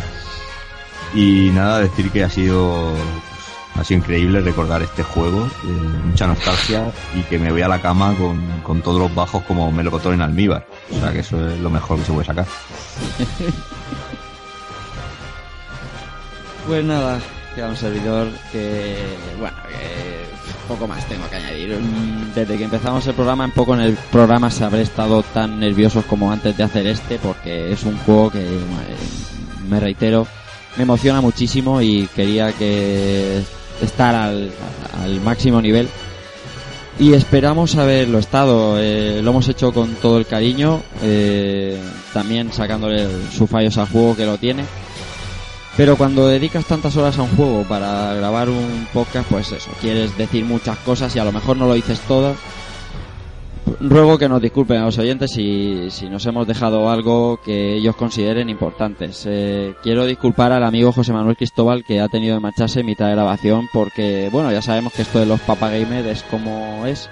Y 1.14 1.52
nada, 1.54 1.80
decir 1.80 2.10
que 2.10 2.24
ha 2.24 2.30
sido 2.30 2.92
ha 3.76 3.84
sido 3.84 4.00
increíble 4.00 4.42
recordar 4.42 4.82
este 4.82 5.04
juego, 5.04 5.46
eh, 5.46 5.68
mucha 6.06 6.28
nostalgia 6.28 6.92
y 7.16 7.22
que 7.24 7.40
me 7.40 7.52
voy 7.52 7.62
a 7.62 7.68
la 7.68 7.82
cama 7.82 8.14
con, 8.16 8.40
con 8.62 8.82
todos 8.82 9.00
los 9.00 9.14
bajos 9.14 9.44
como 9.44 9.72
melocotón 9.72 10.14
en 10.14 10.22
almíbar. 10.22 10.66
O 10.92 11.00
sea 11.00 11.12
que 11.12 11.20
eso 11.20 11.50
es 11.50 11.60
lo 11.60 11.70
mejor 11.70 12.00
que 12.00 12.06
se 12.06 12.14
puede 12.14 12.26
sacar. 12.26 12.46
Pues 16.66 16.84
nada, 16.86 17.20
queda 17.56 17.68
un 17.68 17.76
servidor 17.76 18.30
que, 18.52 18.96
bueno, 19.38 19.58
que 19.68 20.24
poco 20.68 20.88
más 20.88 21.06
tengo 21.10 21.30
que 21.30 21.36
añadir. 21.36 21.78
Mm, 21.78 22.34
Desde 22.34 22.58
que 22.58 22.64
empezamos 22.64 23.06
el 23.06 23.14
programa, 23.14 23.44
en 23.44 23.52
poco 23.52 23.74
en 23.74 23.82
el 23.82 23.98
programa 24.12 24.50
se 24.50 24.64
habré 24.64 24.82
estado 24.82 25.24
tan 25.24 25.60
nerviosos 25.60 26.06
como 26.06 26.32
antes 26.32 26.56
de 26.56 26.64
hacer 26.64 26.88
este, 26.88 27.20
porque 27.20 27.74
es 27.74 27.84
un 27.84 27.98
juego 28.00 28.32
que, 28.32 28.40
eh, 28.40 28.60
me 29.70 29.80
reitero, 29.80 30.26
me 30.78 30.84
emociona 30.84 31.20
muchísimo 31.20 31.82
y 31.82 32.08
quería 32.16 32.54
que 32.54 33.44
estar 33.82 34.16
al, 34.16 34.52
máximo 35.24 35.62
nivel. 35.62 35.88
Y 37.00 37.14
esperamos 37.14 37.76
haberlo 37.76 38.20
estado. 38.20 38.80
eh, 38.80 39.22
lo 39.24 39.32
hemos 39.32 39.48
hecho 39.50 39.72
con 39.74 39.96
todo 39.96 40.18
el 40.20 40.26
cariño, 40.28 40.82
eh, 41.02 41.80
también 42.14 42.54
sacándole 42.54 43.08
sus 43.32 43.50
fallos 43.50 43.78
al 43.78 43.88
juego 43.88 44.16
que 44.16 44.26
lo 44.26 44.38
tiene. 44.38 44.64
Pero 45.76 45.96
cuando 45.98 46.28
dedicas 46.28 46.66
tantas 46.66 46.96
horas 46.98 47.18
a 47.18 47.24
un 47.24 47.36
juego 47.36 47.64
para 47.64 48.14
grabar 48.14 48.48
un 48.48 48.88
podcast, 48.94 49.28
pues 49.28 49.52
eso, 49.52 49.72
quieres 49.82 50.16
decir 50.18 50.46
muchas 50.46 50.78
cosas 50.80 51.16
y 51.16 51.20
a 51.20 51.26
lo 51.26 51.32
mejor 51.32 51.58
no 51.58 51.66
lo 51.66 51.74
dices 51.74 52.00
todas. 52.02 52.38
Ruego 53.80 54.18
que 54.18 54.28
nos 54.28 54.42
disculpen 54.42 54.78
a 54.78 54.86
los 54.86 54.98
oyentes 54.98 55.32
si, 55.32 55.90
si 55.90 56.10
nos 56.10 56.26
hemos 56.26 56.46
dejado 56.48 56.90
algo 56.90 57.40
que 57.44 57.76
ellos 57.76 57.96
consideren 57.96 58.50
importantes. 58.50 59.26
Eh, 59.26 59.74
quiero 59.82 60.06
disculpar 60.06 60.52
al 60.52 60.64
amigo 60.64 60.92
José 60.92 61.14
Manuel 61.14 61.38
Cristóbal 61.38 61.84
que 61.86 62.02
ha 62.02 62.10
tenido 62.10 62.36
que 62.36 62.42
marcharse 62.42 62.82
en 62.82 62.88
mitad 62.88 63.08
de 63.08 63.14
grabación 63.14 63.68
porque, 63.72 64.30
bueno, 64.32 64.52
ya 64.52 64.62
sabemos 64.62 64.94
que 64.94 65.04
esto 65.04 65.20
de 65.20 65.26
los 65.26 65.40
papagamer 65.42 66.06
es 66.08 66.24
como 66.24 66.86
es. 66.86 67.10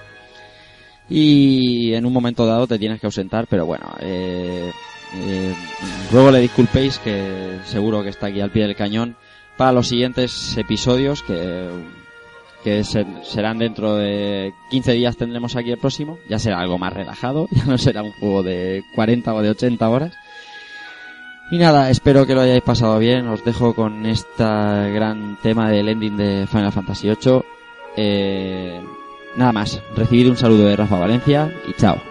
Y 1.09 1.93
en 1.93 2.05
un 2.05 2.13
momento 2.13 2.45
dado 2.45 2.67
te 2.67 2.79
tienes 2.79 2.99
que 2.99 3.07
ausentar, 3.07 3.47
pero 3.49 3.65
bueno, 3.65 3.85
eh, 3.99 4.71
eh, 5.15 5.55
ruego 6.11 6.31
le 6.31 6.39
disculpéis 6.39 6.99
que 6.99 7.59
seguro 7.65 8.03
que 8.03 8.09
está 8.09 8.27
aquí 8.27 8.41
al 8.41 8.51
pie 8.51 8.63
del 8.63 8.75
cañón 8.75 9.15
para 9.57 9.73
los 9.73 9.87
siguientes 9.87 10.57
episodios 10.57 11.23
que, 11.23 11.69
que 12.63 12.83
se- 12.83 13.05
serán 13.23 13.57
dentro 13.59 13.95
de 13.95 14.53
15 14.69 14.93
días 14.93 15.17
tendremos 15.17 15.55
aquí 15.55 15.71
el 15.71 15.77
próximo. 15.77 16.17
Ya 16.29 16.39
será 16.39 16.59
algo 16.59 16.77
más 16.77 16.93
relajado, 16.93 17.47
ya 17.51 17.65
no 17.65 17.77
será 17.77 18.03
un 18.03 18.11
juego 18.13 18.43
de 18.43 18.83
40 18.95 19.33
o 19.33 19.41
de 19.41 19.49
80 19.49 19.89
horas. 19.89 20.13
Y 21.51 21.57
nada, 21.57 21.89
espero 21.89 22.25
que 22.25 22.33
lo 22.33 22.41
hayáis 22.41 22.61
pasado 22.63 22.97
bien. 22.99 23.27
Os 23.27 23.43
dejo 23.43 23.73
con 23.73 24.05
este 24.05 24.43
gran 24.43 25.37
tema 25.43 25.69
del 25.69 25.89
ending 25.89 26.15
de 26.15 26.47
Final 26.47 26.71
Fantasy 26.71 27.07
VIII. 27.09 27.41
Eh, 27.97 28.79
nada 29.35 29.51
más, 29.51 29.81
recibid 29.95 30.29
un 30.29 30.37
saludo 30.37 30.65
de 30.67 30.77
Rafa 30.77 30.97
Valencia 30.97 31.53
y 31.67 31.73
chao. 31.73 32.10